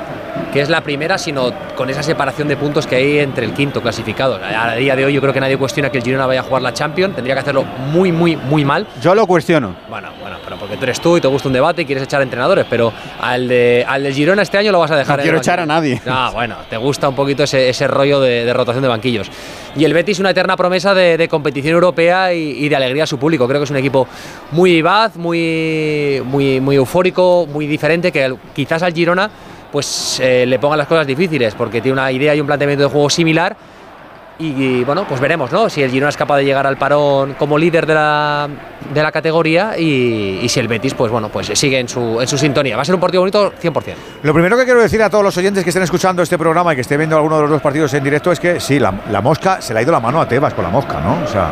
que 0.51 0.61
es 0.61 0.69
la 0.69 0.81
primera, 0.81 1.17
sino 1.17 1.51
con 1.75 1.89
esa 1.89 2.03
separación 2.03 2.47
de 2.47 2.57
puntos 2.57 2.87
que 2.87 2.95
hay 2.95 3.19
entre 3.19 3.45
el 3.45 3.53
quinto 3.53 3.81
clasificado. 3.81 4.39
A 4.43 4.75
día 4.75 4.95
de 4.95 5.05
hoy 5.05 5.13
yo 5.13 5.21
creo 5.21 5.33
que 5.33 5.39
nadie 5.39 5.57
cuestiona 5.57 5.89
que 5.91 5.99
el 5.99 6.03
Girona 6.03 6.25
vaya 6.25 6.39
a 6.41 6.43
jugar 6.43 6.61
la 6.61 6.73
Champions, 6.73 7.15
tendría 7.15 7.35
que 7.35 7.41
hacerlo 7.41 7.63
muy, 7.63 8.11
muy, 8.11 8.35
muy 8.35 8.65
mal. 8.65 8.87
Yo 9.01 9.13
lo 9.15 9.27
cuestiono. 9.27 9.75
Bueno, 9.89 10.09
bueno, 10.21 10.37
pero 10.43 10.57
porque 10.57 10.77
tú 10.77 10.83
eres 10.83 10.99
tú 10.99 11.17
y 11.17 11.21
te 11.21 11.27
gusta 11.27 11.47
un 11.47 11.53
debate 11.53 11.83
y 11.83 11.85
quieres 11.85 12.03
echar 12.03 12.21
entrenadores, 12.21 12.65
pero 12.69 12.91
al 13.21 13.47
de 13.47 13.85
al 13.87 14.03
del 14.03 14.13
Girona 14.13 14.41
este 14.41 14.57
año 14.57 14.71
lo 14.71 14.79
vas 14.79 14.91
a 14.91 14.97
dejar. 14.97 15.17
No 15.17 15.23
quiero 15.23 15.37
echar 15.37 15.59
a 15.59 15.65
nadie. 15.65 16.01
Ah, 16.07 16.31
bueno, 16.33 16.55
te 16.69 16.77
gusta 16.77 17.07
un 17.09 17.15
poquito 17.15 17.43
ese, 17.43 17.69
ese 17.69 17.87
rollo 17.87 18.19
de, 18.19 18.45
de 18.45 18.53
rotación 18.53 18.81
de 18.81 18.87
banquillos. 18.89 19.29
Y 19.75 19.85
el 19.85 19.93
Betis 19.93 20.19
una 20.19 20.31
eterna 20.31 20.57
promesa 20.57 20.95
de, 20.95 21.15
de 21.17 21.27
competición 21.27 21.75
europea 21.75 22.33
y, 22.33 22.65
y 22.65 22.69
de 22.69 22.75
alegría 22.75 23.03
a 23.03 23.07
su 23.07 23.19
público. 23.19 23.47
Creo 23.47 23.59
que 23.59 23.65
es 23.65 23.71
un 23.71 23.77
equipo 23.77 24.07
muy 24.51 24.71
vivaz, 24.71 25.15
muy, 25.15 26.21
muy, 26.25 26.59
muy 26.59 26.75
eufórico, 26.75 27.47
muy 27.51 27.67
diferente, 27.67 28.11
que 28.11 28.35
quizás 28.55 28.81
al 28.81 28.93
Girona 28.93 29.29
pues 29.71 30.19
eh, 30.19 30.45
le 30.45 30.59
pongan 30.59 30.77
las 30.77 30.87
cosas 30.87 31.05
difíciles, 31.05 31.55
porque 31.55 31.81
tiene 31.81 31.93
una 31.93 32.11
idea 32.11 32.35
y 32.35 32.41
un 32.41 32.47
planteamiento 32.47 32.83
de 32.83 32.89
juego 32.89 33.09
similar. 33.09 33.55
Y, 34.41 34.85
bueno, 34.85 35.05
pues 35.05 35.19
veremos, 35.19 35.51
¿no? 35.51 35.69
Si 35.69 35.83
el 35.83 35.91
Girona 35.91 36.09
es 36.09 36.15
capaz 36.15 36.37
de 36.37 36.45
llegar 36.45 36.65
al 36.65 36.77
parón 36.77 37.33
como 37.37 37.57
líder 37.57 37.85
de 37.85 37.93
la, 37.93 38.47
de 38.93 39.03
la 39.03 39.11
categoría 39.11 39.77
y, 39.77 40.39
y 40.41 40.47
si 40.47 40.61
el 40.61 40.69
Betis, 40.69 40.93
pues 40.93 41.11
bueno, 41.11 41.27
pues 41.27 41.47
sigue 41.47 41.77
en 41.77 41.89
su, 41.89 42.21
en 42.21 42.25
su 42.25 42.37
sintonía. 42.37 42.77
Va 42.77 42.83
a 42.83 42.85
ser 42.85 42.95
un 42.95 43.01
partido 43.01 43.21
bonito 43.21 43.51
100%. 43.61 43.95
Lo 44.23 44.33
primero 44.33 44.57
que 44.57 44.63
quiero 44.63 44.81
decir 44.81 45.03
a 45.03 45.09
todos 45.09 45.25
los 45.25 45.37
oyentes 45.37 45.61
que 45.65 45.71
estén 45.71 45.83
escuchando 45.83 46.23
este 46.23 46.37
programa 46.37 46.71
y 46.71 46.75
que 46.77 46.81
estén 46.83 46.99
viendo 46.99 47.17
alguno 47.17 47.35
de 47.35 47.41
los 47.41 47.51
dos 47.51 47.61
partidos 47.61 47.93
en 47.95 48.01
directo 48.01 48.31
es 48.31 48.39
que 48.39 48.61
sí, 48.61 48.79
la, 48.79 48.93
la 49.11 49.19
mosca 49.19 49.61
se 49.61 49.73
le 49.73 49.81
ha 49.81 49.83
ido 49.83 49.91
la 49.91 49.99
mano 49.99 50.21
a 50.21 50.27
Tebas 50.27 50.53
con 50.53 50.63
la 50.63 50.69
mosca, 50.69 51.01
¿no? 51.01 51.21
O 51.21 51.27
sea, 51.27 51.49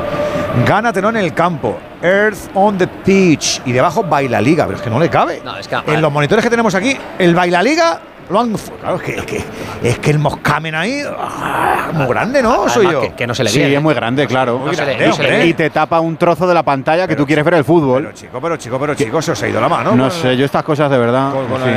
gánatelo 0.65 1.09
en 1.09 1.17
el 1.17 1.33
campo. 1.33 1.77
Earth 2.01 2.51
on 2.53 2.77
the 2.77 2.87
pitch. 2.87 3.61
Y 3.65 3.73
debajo 3.73 4.03
baila 4.03 4.39
liga, 4.39 4.65
pero 4.65 4.77
es 4.77 4.83
que 4.83 4.89
no 4.89 4.99
le 4.99 5.09
cabe. 5.09 5.41
No, 5.43 5.57
es 5.57 5.67
que, 5.67 5.75
En 5.87 6.01
los 6.01 6.11
monitores 6.11 6.41
que 6.41 6.49
tenemos 6.49 6.73
aquí, 6.73 6.97
el 7.19 7.35
baila 7.35 7.61
liga 7.61 7.99
lo 8.29 8.39
han. 8.39 8.53
Claro, 8.79 8.95
es 8.97 9.01
que, 9.01 9.15
es 9.15 9.25
que, 9.25 9.43
es 9.83 9.99
que 9.99 10.11
el 10.11 10.19
moscamen 10.19 10.75
ahí. 10.75 11.01
ah, 11.17 11.89
muy 11.93 12.07
grande, 12.07 12.41
¿no? 12.43 12.67
Soy 12.69 12.85
yo. 12.91 13.01
Sí, 13.49 13.61
es 13.75 13.81
muy 13.81 13.93
grande, 13.93 14.27
claro. 14.27 14.57
Muy 14.59 14.75
grande, 14.75 15.45
Y- 15.47 15.53
te 15.53 15.69
tapa 15.69 15.99
un 15.99 16.17
trozo 16.17 16.47
de 16.47 16.53
la 16.53 16.63
pantalla 16.63 17.07
que 17.07 17.15
tú 17.15 17.25
quieres 17.25 17.43
ver 17.45 17.55
el 17.55 17.63
fútbol. 17.63 18.03
Pero 18.03 18.13
chico, 18.15 18.39
pero 18.41 18.57
chico, 18.57 18.79
pero 18.79 18.95
chico, 18.95 19.21
se 19.21 19.31
os 19.31 19.43
ha 19.43 19.47
ido 19.47 19.61
la 19.61 19.69
mano. 19.69 19.95
No 19.95 20.03
Con- 20.09 20.11
sé, 20.11 20.35
yo 20.37 20.45
estas 20.45 20.63
cosas 20.63 20.89
de 20.91 20.97
verdad. 20.97 21.31
con- 21.31 21.47
con 21.47 21.61
en 21.61 21.67
fin. 21.67 21.73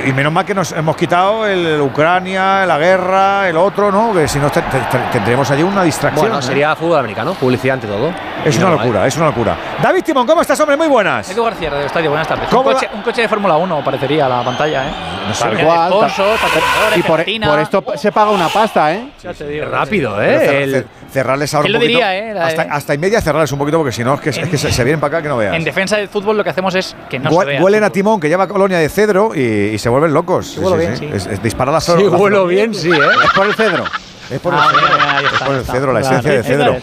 el- 0.00 0.06
y, 0.06 0.10
y 0.10 0.12
menos 0.12 0.32
mal 0.32 0.44
que 0.44 0.54
nos 0.54 0.72
hemos 0.72 0.96
quitado 0.96 1.46
el 1.46 1.80
Ucrania, 1.80 2.66
la 2.66 2.78
guerra, 2.78 3.48
el 3.48 3.56
otro, 3.56 3.90
¿no? 3.92 4.12
Que 4.12 4.26
si 4.28 4.38
no 4.38 4.50
te- 4.50 4.62
te- 4.62 4.78
te- 4.90 4.98
tendremos 5.12 5.50
allí 5.50 5.62
una 5.62 5.82
distracción. 5.82 6.24
Bueno, 6.26 6.38
¿eh? 6.40 6.42
sería 6.42 6.74
fútbol 6.76 6.98
americano, 6.98 7.34
publicidad 7.34 7.74
ante 7.74 7.86
todo. 7.86 8.12
Es 8.44 8.56
una 8.58 8.66
no 8.66 8.72
hay. 8.72 8.78
locura, 8.80 9.06
es 9.06 9.16
una 9.16 9.26
locura. 9.26 9.56
David 9.82 10.02
Timón, 10.02 10.26
¿cómo 10.26 10.40
estás, 10.42 10.58
hombre? 10.60 10.76
Muy 10.76 10.88
buenas. 10.88 11.30
Edu 11.30 11.44
García, 11.44 11.70
Radio 11.70 11.86
Estadio, 11.86 12.10
buenas 12.10 12.26
tardes. 12.28 12.48
¿Cómo 12.48 12.68
Un 12.68 12.74
coche, 12.74 12.88
un 12.92 13.02
coche 13.02 13.22
de 13.22 13.28
Fórmula 13.28 13.56
1 13.56 13.84
parecería 13.84 14.28
la 14.28 14.42
pantalla, 14.44 14.88
¿eh? 14.88 14.90
No 15.28 15.34
sé. 15.34 15.44
Patrocinadores, 15.44 16.96
y 16.96 17.02
por, 17.02 17.10
gelatina. 17.18 17.48
por 17.50 17.58
esto 17.60 17.84
se 17.96 18.10
paga 18.12 18.30
una 18.30 18.48
pasta, 18.48 18.92
¿eh? 18.94 19.08
Ya 19.22 19.32
te 19.32 19.46
digo, 19.46 19.66
Rápido, 19.66 20.20
¿eh? 20.22 20.62
El- 20.64 20.86
cerrarles 21.12 21.52
ahora 21.54 21.66
¿Quién 21.66 21.76
un 21.76 21.82
lo 21.82 21.86
poquito. 21.86 21.98
diría, 21.98 22.16
eh? 22.30 22.34
La- 22.34 22.46
hasta, 22.46 22.62
hasta 22.62 22.94
y 22.94 22.98
media 22.98 23.20
cerrarles 23.20 23.52
un 23.52 23.58
poquito 23.58 23.76
porque 23.78 23.92
si 23.92 24.02
no 24.02 24.14
es 24.14 24.20
que, 24.20 24.30
es 24.30 24.38
que 24.38 24.56
se, 24.58 24.72
se 24.72 24.82
vienen 24.84 24.98
para 24.98 25.18
acá 25.18 25.22
que 25.22 25.28
no 25.28 25.36
veas. 25.36 25.54
En 25.54 25.62
defensa 25.62 25.96
del 25.98 26.08
fútbol 26.08 26.36
lo 26.36 26.42
que 26.44 26.50
hacemos 26.50 26.74
es 26.74 26.96
que 27.10 27.18
no 27.18 27.30
Hue- 27.30 27.40
se 27.40 27.44
vea. 27.46 27.62
huelen 27.62 27.84
a 27.84 27.90
timón 27.90 28.18
que 28.18 28.28
lleva 28.28 28.48
colonia 28.48 28.78
de 28.78 28.88
cedro 28.88 29.32
y, 29.34 29.40
y 29.74 29.78
se 29.78 29.88
vuelven 29.88 30.12
locos. 30.14 30.46
Sí, 30.46 30.60
sí, 30.64 30.76
bien, 30.78 30.96
sí. 30.96 31.06
sí. 31.08 31.10
Es, 31.14 31.26
es 31.26 31.42
disparar 31.42 31.72
la 31.74 31.80
Sí, 31.80 31.92
huelo 31.92 32.46
bien, 32.46 32.74
sí, 32.74 32.90
¿eh? 32.90 32.94
Es 33.24 33.30
por 33.34 33.46
el 33.46 33.54
cedro. 33.54 33.84
Es 34.32 34.40
por 34.40 34.54
Ah, 34.54 34.68
el 34.70 34.74
cedro. 34.76 34.82
mira, 34.96 35.16
ahí 35.18 35.24
es 35.26 35.32
está, 35.32 35.44
por 35.46 35.54
el 35.54 35.60
está. 35.60 35.72
cedro, 35.72 35.92
la 35.92 36.00
Claro, 36.00 36.16
esencia 36.18 36.32
de 36.32 36.42
cedro. 36.42 36.76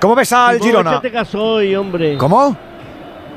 ¿Cómo 0.00 0.14
ves 0.14 0.32
al 0.32 0.58
Girona? 0.60 0.90
echarte 0.90 1.10
gasoil, 1.10 1.76
hombre. 1.76 2.16
¿Cómo? 2.16 2.56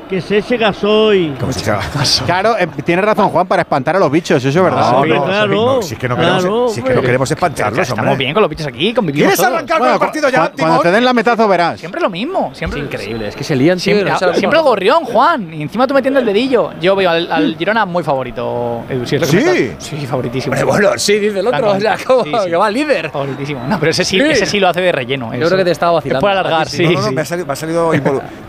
Que 0.09 0.21
se 0.21 0.37
eche 0.37 0.55
gasoil. 0.55 1.35
¿Cómo 1.37 1.51
se 1.51 1.65
llama? 1.65 1.81
Claro, 2.25 2.57
eh, 2.57 2.65
tienes 2.85 3.03
razón, 3.03 3.27
Juan, 3.27 3.45
para 3.45 3.63
espantar 3.63 3.97
a 3.97 3.99
los 3.99 4.09
bichos, 4.09 4.37
eso 4.43 4.47
es 4.59 4.63
verdad. 4.63 4.93
No, 4.93 5.01
claro, 5.01 5.47
no, 5.47 5.81
si 5.81 5.95
es 5.95 5.99
que 5.99 6.07
no 6.07 6.15
claro, 6.15 6.37
queremos, 6.37 6.73
si 6.73 6.79
es 6.79 6.83
que 6.85 6.89
no 6.91 6.95
hombre. 6.95 7.07
queremos 7.07 7.31
espantarlos, 7.31 7.79
Estamos 7.81 8.03
hombre. 8.03 8.17
bien 8.17 8.33
con 8.33 8.41
los 8.41 8.49
bichos 8.49 8.67
aquí, 8.67 8.93
convivimos 8.93 9.33
¿Quieres 9.35 9.45
arrancar 9.53 9.79
con 9.79 9.87
Bueno, 9.87 9.93
el 9.95 9.99
partido 9.99 10.29
ya, 10.29 10.37
cu- 10.49 10.57
cuando 10.57 10.77
Timón? 10.77 10.83
te 10.83 10.91
den 10.91 11.03
lametazo 11.03 11.47
verás. 11.49 11.79
Siempre 11.81 11.99
lo 11.99 12.09
mismo. 12.09 12.51
Siempre 12.53 12.79
Es 12.79 12.85
increíble, 12.85 13.27
es 13.27 13.35
que 13.35 13.43
se 13.43 13.55
lían, 13.57 13.77
tío, 13.79 13.95
y 13.97 13.99
Siempre, 14.03 14.33
siempre 14.39 14.59
el 14.59 14.63
gorrión, 14.65 15.03
Juan. 15.03 15.53
Y 15.53 15.61
encima 15.61 15.85
tú 15.85 15.93
metiendo 15.93 16.21
el 16.21 16.25
dedillo. 16.25 16.69
Yo 16.79 16.95
veo 16.95 17.09
al, 17.09 17.29
al 17.29 17.55
Girona 17.59 17.85
muy 17.85 18.03
favorito. 18.03 18.83
Edu, 18.89 19.05
si 19.05 19.15
es 19.17 19.21
lo 19.21 19.27
que 19.27 19.35
me 19.45 19.53
¿Sí? 19.81 19.97
Sí, 19.99 20.05
favoritísimo. 20.07 20.53
Hombre, 20.55 20.63
bueno, 20.63 20.91
sí, 20.97 21.19
dice 21.19 21.39
el 21.39 21.47
otro, 21.47 21.59
Claro, 21.59 21.73
o 21.77 21.79
sea, 21.81 21.97
como 22.05 22.23
sí, 22.23 22.31
sí. 22.45 22.49
que 22.49 22.55
va 22.55 22.69
líder. 22.71 23.09
Favoritísimo. 23.11 23.61
No, 23.67 23.77
pero 23.77 23.91
ese 23.91 24.05
sí, 24.05 24.17
Sí. 24.17 24.23
ese 24.25 24.45
sí 24.45 24.59
lo 24.61 24.69
hace 24.69 24.79
de 24.79 24.91
relleno. 24.93 25.33
Yo 25.35 25.47
creo 25.47 25.57
que 25.57 25.65
te 25.65 25.71
estaba 25.71 25.91
vacilando. 25.91 26.19
Es 26.19 26.21
por 26.21 26.31
alargar, 26.31 26.61
A 26.61 26.65
ti 26.65 26.77
sí. 26.77 26.83
no, 26.95 27.01
no, 27.01 27.11
me 27.11 27.21
ha 27.21 27.25
salido, 27.25 27.45
me 27.45 27.53
ha 27.53 27.55
salido, 27.55 27.91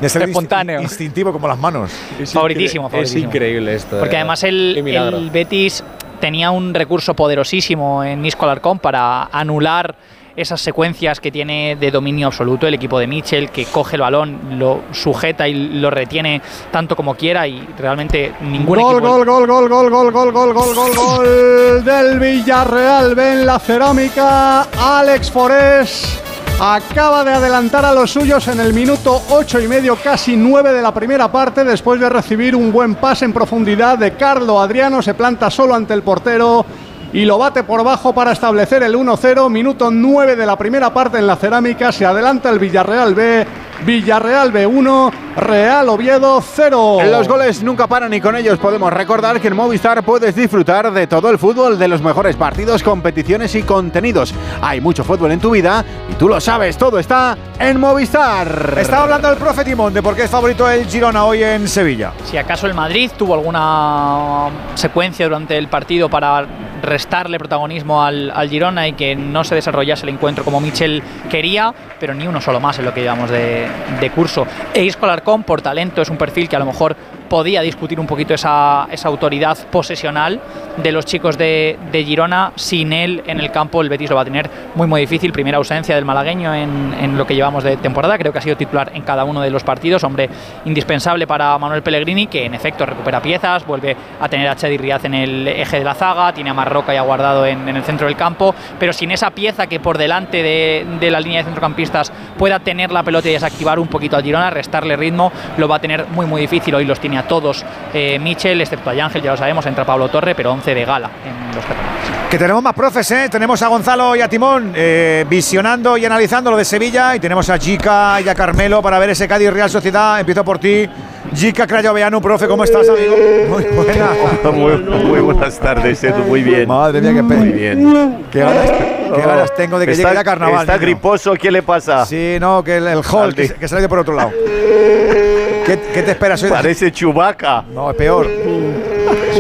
Espontáneo. 0.02 0.78
insti- 0.78 0.82
instintivo 0.82 1.32
como 1.32 1.47
las 1.49 1.59
manos. 1.59 1.90
Favoritísimo, 2.32 2.86
Es 2.86 2.92
favoritísimo. 2.92 3.24
increíble 3.26 3.74
esto. 3.74 3.99
Porque 3.99 4.14
eh. 4.14 4.18
además 4.18 4.42
el, 4.44 4.76
el 4.86 5.30
Betis 5.30 5.82
tenía 6.20 6.51
un 6.51 6.74
recurso 6.74 7.14
poderosísimo 7.14 8.03
en 8.05 8.22
Nisco 8.22 8.44
Alarcón 8.44 8.78
para 8.78 9.24
anular 9.24 9.96
esas 10.36 10.61
secuencias 10.61 11.18
que 11.18 11.32
tiene 11.32 11.74
de 11.80 11.90
dominio 11.90 12.28
absoluto 12.28 12.68
el 12.68 12.74
equipo 12.74 13.01
de 13.01 13.09
Mitchell, 13.09 13.51
que 13.51 13.64
coge 13.64 13.96
el 13.96 14.03
balón, 14.03 14.38
lo 14.57 14.82
sujeta 14.92 15.49
y 15.49 15.55
lo 15.80 15.90
retiene 15.90 16.40
tanto 16.70 16.94
como 16.94 17.16
quiera 17.16 17.49
y 17.49 17.66
realmente 17.76 18.32
ningún 18.42 18.78
Gol, 18.78 18.99
equipo... 18.99 19.09
gol, 19.09 19.24
gol, 19.26 19.46
gol, 19.49 19.68
gol, 19.68 19.90
gol, 19.90 20.12
gol, 20.12 20.32
gol, 20.32 20.53
gol, 20.55 20.74
gol, 20.76 20.94
gol 20.94 21.84
del 21.84 22.20
Villarreal. 22.20 23.16
Ven 23.16 23.44
la 23.44 23.59
cerámica. 23.59 24.62
Alex 24.78 25.28
Forés 25.28 26.22
acaba 26.61 27.24
de 27.24 27.32
adelantar 27.32 27.84
a 27.84 27.92
los 27.92 28.11
suyos 28.11 28.48
en 28.48 28.59
el 28.59 28.74
minuto 28.74 29.22
ocho 29.30 29.61
y 29.61 29.68
medio, 29.68 29.96
casi 29.96 30.36
nueve 30.36 30.72
de 30.72 30.82
la 30.82 30.92
primera 30.92 31.30
parte, 31.30 31.62
después 31.62 32.00
de 32.00 32.09
recibir 32.09 32.56
un 32.56 32.72
buen 32.72 32.96
pase 32.96 33.24
en 33.24 33.32
profundidad 33.32 33.96
de 33.98 34.14
Carlo 34.14 34.61
Adriano. 34.61 35.00
Se 35.00 35.14
planta 35.14 35.50
solo 35.50 35.74
ante 35.74 35.94
el 35.94 36.02
portero 36.02 36.66
y 37.12 37.24
lo 37.24 37.38
bate 37.38 37.62
por 37.62 37.84
bajo 37.84 38.12
para 38.12 38.32
establecer 38.32 38.82
el 38.82 38.94
1-0. 38.94 39.48
Minuto 39.48 39.90
9 39.90 40.34
de 40.34 40.46
la 40.46 40.56
primera 40.56 40.92
parte 40.92 41.18
en 41.18 41.26
la 41.26 41.36
cerámica. 41.36 41.92
Se 41.92 42.04
adelanta 42.04 42.50
el 42.50 42.59
Villarreal 42.59 43.14
B. 43.14 43.46
Villarreal 43.84 44.52
B1, 44.52 45.12
Real 45.36 45.88
Oviedo 45.88 46.40
0. 46.40 46.98
Los 47.10 47.28
goles 47.28 47.62
nunca 47.62 47.86
paran 47.86 48.12
y 48.12 48.20
con 48.20 48.36
ellos 48.36 48.58
podemos 48.58 48.92
recordar 48.92 49.40
que 49.40 49.48
en 49.48 49.56
Movistar 49.56 50.02
puedes 50.02 50.34
disfrutar 50.34 50.90
de 50.92 51.06
todo 51.06 51.30
el 51.30 51.38
fútbol, 51.38 51.78
de 51.78 51.88
los 51.88 52.02
mejores 52.02 52.36
partidos, 52.36 52.82
competiciones 52.82 53.54
y 53.54 53.62
contenidos. 53.62 54.34
Hay 54.60 54.80
mucho 54.80 55.04
fútbol 55.04 55.32
en 55.32 55.40
tu 55.40 55.50
vida 55.50 55.84
y 56.10 56.14
tú 56.14 56.28
lo 56.28 56.40
sabes, 56.40 56.76
todo 56.76 56.98
está 56.98 57.36
en 57.58 57.78
Movistar. 57.78 58.74
Estaba 58.78 59.04
hablando 59.04 59.30
el 59.30 59.36
profe 59.36 59.64
Timón 59.64 59.94
de 59.94 60.02
por 60.02 60.16
qué 60.16 60.24
es 60.24 60.30
favorito 60.30 60.68
el 60.68 60.86
Girona 60.86 61.24
hoy 61.24 61.42
en 61.42 61.68
Sevilla. 61.68 62.12
Si 62.24 62.36
acaso 62.36 62.66
el 62.66 62.74
Madrid 62.74 63.10
tuvo 63.16 63.34
alguna 63.34 64.50
secuencia 64.74 65.26
durante 65.26 65.56
el 65.56 65.68
partido 65.68 66.08
para 66.08 66.46
restarle 66.82 67.38
protagonismo 67.38 68.02
al, 68.02 68.32
al 68.34 68.48
Girona 68.48 68.88
y 68.88 68.92
que 68.94 69.14
no 69.14 69.44
se 69.44 69.54
desarrollase 69.54 70.04
el 70.04 70.10
encuentro 70.10 70.44
como 70.44 70.60
Michel 70.60 71.02
quería, 71.30 71.72
pero 72.00 72.14
ni 72.14 72.26
uno 72.26 72.40
solo 72.40 72.60
más 72.60 72.78
en 72.78 72.84
lo 72.84 72.94
que 72.94 73.02
llevamos 73.02 73.30
de, 73.30 73.67
de 74.00 74.10
curso. 74.10 74.46
E 74.74 74.84
Isco 74.84 75.04
Alarcón, 75.06 75.42
por 75.42 75.62
talento, 75.62 76.02
es 76.02 76.10
un 76.10 76.16
perfil 76.16 76.48
que 76.48 76.56
a 76.56 76.58
lo 76.58 76.66
mejor 76.66 76.96
podía 77.28 77.60
discutir 77.62 78.00
un 78.00 78.06
poquito 78.06 78.34
esa, 78.34 78.88
esa 78.90 79.08
autoridad 79.08 79.56
posesional 79.70 80.40
de 80.76 80.92
los 80.92 81.04
chicos 81.04 81.36
de, 81.36 81.78
de, 81.92 82.04
Girona. 82.04 82.52
Sin 82.56 82.92
él 82.92 83.22
en 83.26 83.40
el 83.40 83.50
campo, 83.50 83.82
el 83.82 83.88
Betis 83.88 84.10
lo 84.10 84.16
va 84.16 84.22
a 84.22 84.24
tener 84.24 84.50
muy, 84.74 84.86
muy 84.86 85.00
difícil. 85.02 85.32
Primera 85.32 85.58
ausencia 85.58 85.94
del 85.94 86.04
malagueño 86.04 86.54
en, 86.54 86.94
en, 86.98 87.18
lo 87.18 87.26
que 87.26 87.34
llevamos 87.34 87.64
de 87.64 87.76
temporada. 87.76 88.16
Creo 88.18 88.32
que 88.32 88.38
ha 88.38 88.42
sido 88.42 88.56
titular 88.56 88.90
en 88.94 89.02
cada 89.02 89.24
uno 89.24 89.40
de 89.40 89.50
los 89.50 89.62
partidos. 89.64 90.02
Hombre 90.04 90.28
indispensable 90.64 91.26
para 91.26 91.56
Manuel 91.58 91.82
Pellegrini, 91.82 92.26
que 92.26 92.46
en 92.46 92.54
efecto 92.54 92.86
recupera 92.86 93.20
piezas, 93.20 93.66
vuelve 93.66 93.96
a 94.20 94.28
tener 94.28 94.48
a 94.48 94.56
Chedi 94.56 94.78
Riaz 94.78 95.04
en 95.04 95.14
el 95.14 95.48
eje 95.48 95.78
de 95.78 95.84
la 95.84 95.94
zaga, 95.94 96.32
tiene 96.32 96.50
a 96.50 96.54
Marroca 96.54 96.94
ya 96.94 97.02
guardado 97.02 97.44
en, 97.44 97.68
en, 97.68 97.76
el 97.76 97.82
centro 97.82 98.06
del 98.06 98.16
campo. 98.16 98.54
Pero 98.78 98.92
sin 98.92 99.10
esa 99.10 99.30
pieza 99.30 99.66
que 99.66 99.80
por 99.80 99.98
delante 99.98 100.42
de, 100.42 100.86
de 100.98 101.10
la 101.10 101.20
línea 101.20 101.38
de 101.38 101.44
centrocampistas 101.44 102.12
pueda 102.38 102.58
tener 102.60 102.90
la 102.90 103.02
pelota 103.02 103.28
y 103.28 103.32
desactivar 103.32 103.78
un 103.78 103.88
poquito 103.88 104.16
a 104.16 104.22
Girona, 104.22 104.50
restarle 104.50 104.96
ritmo, 104.96 105.32
lo 105.56 105.68
va 105.68 105.76
a 105.76 105.80
tener 105.80 106.06
muy, 106.08 106.26
muy 106.26 106.40
difícil. 106.40 106.74
Hoy 106.74 106.84
los 106.84 107.00
tiene 107.00 107.17
a 107.18 107.26
todos 107.26 107.64
eh, 107.92 108.18
Michel, 108.18 108.60
excepto 108.60 108.90
a 108.90 108.92
Ángel, 108.92 109.22
ya 109.22 109.32
lo 109.32 109.36
sabemos, 109.36 109.66
entra 109.66 109.84
Pablo 109.84 110.08
Torre, 110.08 110.34
pero 110.34 110.52
11 110.52 110.74
de 110.74 110.84
gala 110.84 111.10
en 111.24 111.54
los 111.54 111.64
catalanes. 111.64 112.28
Que 112.30 112.38
tenemos 112.38 112.62
más 112.62 112.74
profes, 112.74 113.10
¿eh? 113.10 113.28
Tenemos 113.30 113.62
a 113.62 113.68
Gonzalo 113.68 114.14
y 114.14 114.20
a 114.20 114.28
Timón 114.28 114.72
eh, 114.74 115.24
visionando 115.28 115.96
y 115.96 116.04
analizando 116.04 116.50
lo 116.50 116.58
de 116.58 116.64
Sevilla 116.64 117.16
y 117.16 117.20
tenemos 117.20 117.48
a 117.48 117.58
Chica 117.58 118.20
y 118.20 118.28
a 118.28 118.34
Carmelo 118.34 118.82
para 118.82 118.98
ver 118.98 119.10
ese 119.10 119.26
Cádiz 119.26 119.50
Real 119.50 119.70
Sociedad. 119.70 120.20
Empiezo 120.20 120.44
por 120.44 120.58
ti. 120.58 120.86
Jica 121.34 121.66
Crayoveanu, 121.66 122.20
profe, 122.20 122.46
¿cómo 122.46 122.64
estás, 122.64 122.88
amigo? 122.88 123.16
Muy 123.48 123.64
buena. 123.64 124.10
muy, 124.52 124.76
muy, 124.78 125.20
buenas 125.20 125.58
tardes, 125.58 126.04
Edu, 126.04 126.24
muy 126.24 126.42
bien. 126.42 126.68
Madre 126.68 127.00
mía, 127.00 127.14
qué 127.14 127.22
pena. 127.22 127.40
Muy 127.40 127.52
bien. 127.52 128.24
Qué 128.30 128.40
ganas, 128.40 128.70
qué 129.14 129.20
ganas 129.20 129.54
tengo 129.54 129.78
de 129.78 129.86
que 129.86 129.92
está, 129.92 130.09
llegue 130.09 130.14
ya 130.20 130.24
carnaval. 130.24 130.61
¿Está 130.61 130.72
niño. 130.74 130.82
griposo? 130.82 131.34
¿Qué 131.34 131.50
le 131.50 131.62
pasa? 131.62 132.04
Sí, 132.06 132.36
no, 132.40 132.62
que 132.62 132.76
el, 132.76 132.86
el 132.86 133.02
hall, 133.11 133.34
que, 133.34 133.48
que 133.54 133.68
se 133.68 133.76
ha 133.76 133.80
ido 133.80 133.88
por 133.88 133.98
otro 134.00 134.14
lado. 134.14 134.30
¿Qué, 134.30 135.78
qué 135.92 136.02
te 136.02 136.12
esperas 136.12 136.42
hoy? 136.42 136.50
Parece 136.50 136.90
Chubaca. 136.90 137.62
No, 137.72 137.90
es 137.90 137.96
peor. 137.96 138.26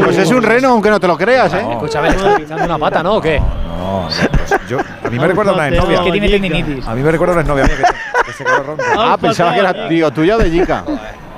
Pues 0.04 0.18
es 0.18 0.30
un 0.30 0.42
reno, 0.42 0.68
aunque 0.68 0.90
no 0.90 1.00
te 1.00 1.06
lo 1.06 1.16
creas, 1.16 1.52
¿eh? 1.54 1.62
No. 1.62 1.72
Escúchame, 1.72 2.08
¿estás 2.08 2.40
pisando 2.40 2.64
una 2.64 2.78
pata, 2.78 3.02
no? 3.02 3.16
¿O 3.16 3.20
qué? 3.20 3.38
No, 3.40 4.02
no 4.02 4.08
pues 4.08 4.68
yo, 4.68 4.78
a 4.80 5.10
mí 5.10 5.18
me 5.18 5.26
recuerda 5.28 5.52
una 5.52 5.68
exnovia. 5.68 5.98
Es 5.98 6.04
que 6.04 6.12
tiene 6.12 6.28
tendinitis. 6.28 6.86
A 6.86 6.94
mí 6.94 7.02
me 7.02 7.10
recuerda 7.10 7.32
una 7.32 7.42
exnovia 7.42 7.64
mía 7.64 7.76
que, 7.76 8.24
que 8.26 8.32
se 8.32 8.44
quedó 8.44 8.62
ronca. 8.62 8.84
Ah, 8.96 9.16
pensaba 9.20 9.52
que 9.54 9.60
era 9.60 9.88
tío 9.88 10.10
tuyo 10.10 10.38
de 10.38 10.50
Jica. 10.50 10.84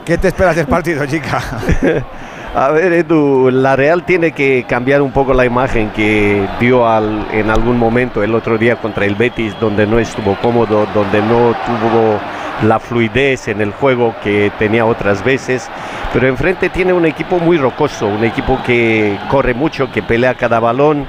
¿Qué 0.05 0.19
te 0.19 0.29
esperas 0.29 0.57
del 0.57 0.67
partido, 0.67 1.07
chica? 1.07 1.41
A 2.53 2.73
ver, 2.73 2.93
Edu, 2.93 3.49
la 3.53 3.77
Real 3.77 4.03
tiene 4.03 4.33
que 4.33 4.65
cambiar 4.69 5.03
un 5.03 5.13
poco 5.13 5.33
la 5.33 5.45
imagen 5.45 5.91
que 5.91 6.49
dio 6.59 6.89
al, 6.89 7.25
en 7.31 7.49
algún 7.49 7.79
momento 7.79 8.25
el 8.25 8.35
otro 8.35 8.59
día 8.59 8.75
contra 8.75 9.07
el 9.07 9.15
Betis, 9.15 9.55
donde 9.61 9.87
no 9.87 10.01
estuvo 10.01 10.35
cómodo, 10.43 10.85
donde 10.93 11.23
no 11.23 11.55
tuvo 11.65 12.19
la 12.67 12.81
fluidez 12.81 13.47
en 13.47 13.61
el 13.61 13.71
juego 13.71 14.17
que 14.25 14.51
tenía 14.59 14.85
otras 14.85 15.23
veces. 15.23 15.71
Pero 16.13 16.27
enfrente 16.27 16.71
tiene 16.71 16.93
un 16.93 17.07
equipo 17.07 17.39
muy 17.39 17.57
rocoso, 17.57 18.09
un 18.09 18.25
equipo 18.25 18.59
que 18.67 19.17
corre 19.31 19.55
mucho, 19.55 19.93
que 19.93 20.03
pelea 20.03 20.35
cada 20.35 20.59
balón, 20.59 21.07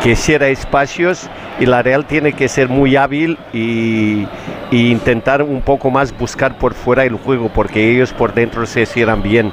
que 0.00 0.14
cierra 0.14 0.46
espacios 0.46 1.28
y 1.58 1.66
la 1.66 1.82
Real 1.82 2.04
tiene 2.04 2.34
que 2.34 2.46
ser 2.48 2.68
muy 2.68 2.94
hábil 2.94 3.36
y, 3.52 4.28
y, 4.70 4.90
intentar 4.90 5.42
un 5.42 5.62
poco 5.62 5.90
más 5.90 6.16
buscar 6.16 6.58
por 6.58 6.74
fuera 6.74 7.04
el 7.04 7.14
juego 7.14 7.48
porque 7.48 7.90
ellos 7.90 8.12
por 8.12 8.34
dentro 8.34 8.66
se 8.66 8.86
cierran 8.86 9.22
bien. 9.22 9.52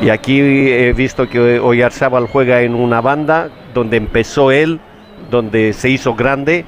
Y 0.00 0.10
aquí 0.10 0.40
he 0.40 0.92
visto 0.92 1.28
que 1.28 1.58
Oyarzábal 1.60 2.26
juega 2.26 2.62
en 2.62 2.74
una 2.74 3.00
banda 3.00 3.48
donde 3.74 3.96
empezó 3.96 4.50
él, 4.50 4.80
donde 5.30 5.72
se 5.72 5.90
hizo 5.90 6.14
grande 6.14 6.64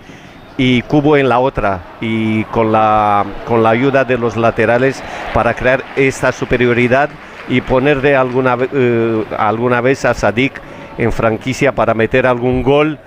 y 0.56 0.82
Cubo 0.82 1.16
en 1.16 1.28
la 1.28 1.40
otra 1.40 1.80
y 2.00 2.44
con 2.44 2.70
la, 2.70 3.24
con 3.46 3.62
la 3.62 3.70
ayuda 3.70 4.04
de 4.04 4.18
los 4.18 4.36
laterales 4.36 5.02
para 5.32 5.54
crear 5.54 5.82
esta 5.96 6.32
superioridad 6.32 7.10
y 7.48 7.60
ponerle 7.60 8.16
alguna, 8.16 8.56
uh, 8.56 9.24
alguna 9.36 9.80
vez 9.80 10.04
a 10.04 10.14
Sadik 10.14 10.60
en 10.96 11.12
franquicia 11.12 11.72
para 11.72 11.94
meter 11.94 12.26
algún 12.26 12.62
gol 12.62 12.98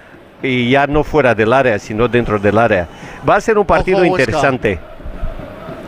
y 0.42 0.70
ya 0.70 0.88
no 0.88 1.04
fuera 1.04 1.34
del 1.34 1.54
área, 1.54 1.80
sino 1.80 2.08
dentro 2.08 2.40
del 2.40 2.58
área. 2.58 2.88
Va 3.28 3.36
a 3.36 3.42
ser 3.42 3.58
un 3.58 3.66
partido 3.66 4.00
Ojo, 4.00 4.08
interesante. 4.08 4.80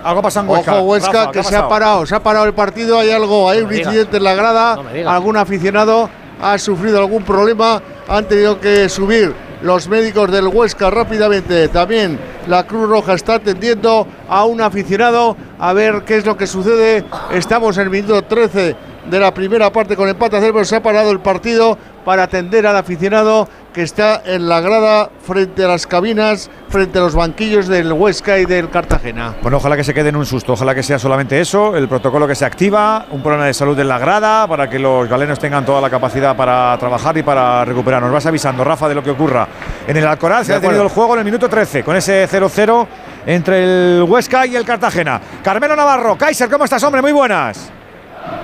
Algo 0.04 0.22
pasa 0.22 0.40
en 0.42 0.50
Huesca. 0.50 0.76
Ojo, 0.76 0.84
Huesca, 0.84 1.12
Rafa, 1.12 1.32
que 1.32 1.44
se 1.44 1.56
ha 1.56 1.68
parado, 1.68 2.06
se 2.06 2.16
ha 2.16 2.24
parado 2.24 2.46
el 2.46 2.54
partido, 2.54 3.00
hay 3.00 3.12
algo, 3.12 3.50
hay 3.50 3.62
No 3.62 3.68
un 3.68 3.74
incidente 3.74 4.18
en 4.18 4.24
la 4.24 4.34
grada, 4.34 4.76
No 4.78 5.10
algún 5.10 5.38
aficionado 5.38 6.10
ha 6.42 6.58
sufrido 6.58 7.00
algún 7.00 7.24
problema, 7.24 7.82
han 8.08 8.26
tenido 8.26 8.60
que 8.60 8.88
subir 8.88 9.34
los 9.62 9.90
médicos 9.90 10.32
del 10.32 10.48
Huesca 10.48 10.90
rápidamente. 10.90 11.68
También 11.68 12.18
la 12.48 12.66
Cruz 12.66 12.90
Roja 12.90 13.14
está 13.14 13.36
atendiendo 13.36 14.08
a 14.28 14.46
un 14.46 14.62
aficionado 14.62 15.36
a 15.60 15.74
ver 15.74 16.04
qué 16.06 16.18
es 16.18 16.26
lo 16.26 16.38
que 16.38 16.48
sucede. 16.48 17.04
Estamos 17.32 17.78
en 17.78 17.84
el 17.84 17.90
minuto 17.90 18.22
13 18.22 18.76
de 19.10 19.20
la 19.20 19.34
primera 19.34 19.72
parte 19.72 19.96
con 19.96 20.08
empate 20.08 20.38
a 20.38 20.40
cero, 20.40 20.54
pero 20.54 20.66
se 20.66 20.76
ha 20.76 20.84
parado 20.84 21.12
el 21.12 21.20
partido 21.20 21.78
para 22.06 22.24
atender 22.24 22.66
al 22.68 22.78
aficionado 22.78 23.48
que 23.74 23.84
está 23.84 24.22
en 24.26 24.50
la 24.50 24.62
grada 24.62 25.10
frente 25.22 25.64
a 25.64 25.68
las 25.68 25.86
cabinas, 25.86 26.50
frente 26.70 26.98
a 26.98 27.02
los 27.02 27.14
banquillos 27.16 27.68
del 27.68 27.94
Huesca 27.94 28.40
y 28.40 28.46
del 28.46 28.70
Cartagena. 28.70 29.36
Bueno, 29.42 29.58
ojalá 29.58 29.76
que 29.78 29.84
se 29.84 29.94
quede 29.94 30.10
en 30.10 30.16
un 30.16 30.26
susto, 30.26 30.54
ojalá 30.54 30.74
que 30.74 30.82
sea 30.84 30.98
solamente 30.98 31.40
eso, 31.40 31.76
el 31.78 31.88
protocolo 31.88 32.28
que 32.28 32.34
se 32.36 32.46
activa, 32.46 33.06
un 33.12 33.22
problema 33.22 33.46
de 33.46 33.54
salud 33.54 33.80
en 33.80 33.88
la 33.88 34.00
grada 34.00 34.48
para 34.48 34.70
que 34.70 34.80
los 34.80 35.08
galenos 35.08 35.38
tengan 35.40 35.66
toda 35.66 35.82
la 35.82 35.90
capacidad 35.90 36.36
para 36.36 36.76
trabajar 36.80 37.16
y 37.18 37.24
para 37.24 37.64
recuperar. 37.64 38.02
Nos 38.02 38.12
vas 38.12 38.26
avisando, 38.26 38.64
Rafa, 38.64 38.90
de 38.90 38.96
lo 38.96 39.04
que 39.04 39.12
ocurra. 39.12 39.48
En 39.88 39.96
el 39.96 40.08
Alcoraz 40.08 40.48
se 40.48 40.54
ha 40.56 40.60
tenido 40.62 40.82
el 40.84 40.90
juego 40.90 41.14
en 41.14 41.20
el 41.20 41.26
minuto 41.26 41.48
13, 41.48 41.84
con 41.84 41.96
ese 41.96 42.28
0-0 42.28 42.88
entre 43.28 43.64
el 43.64 44.04
Huesca 44.04 44.46
y 44.48 44.56
el 44.56 44.66
Cartagena. 44.66 45.22
Carmelo 45.44 45.76
Navarro, 45.76 46.18
Kaiser, 46.18 46.50
¿cómo 46.50 46.66
estás, 46.66 46.82
hombre? 46.84 47.02
Muy 47.02 47.12
buenas. 47.12 47.72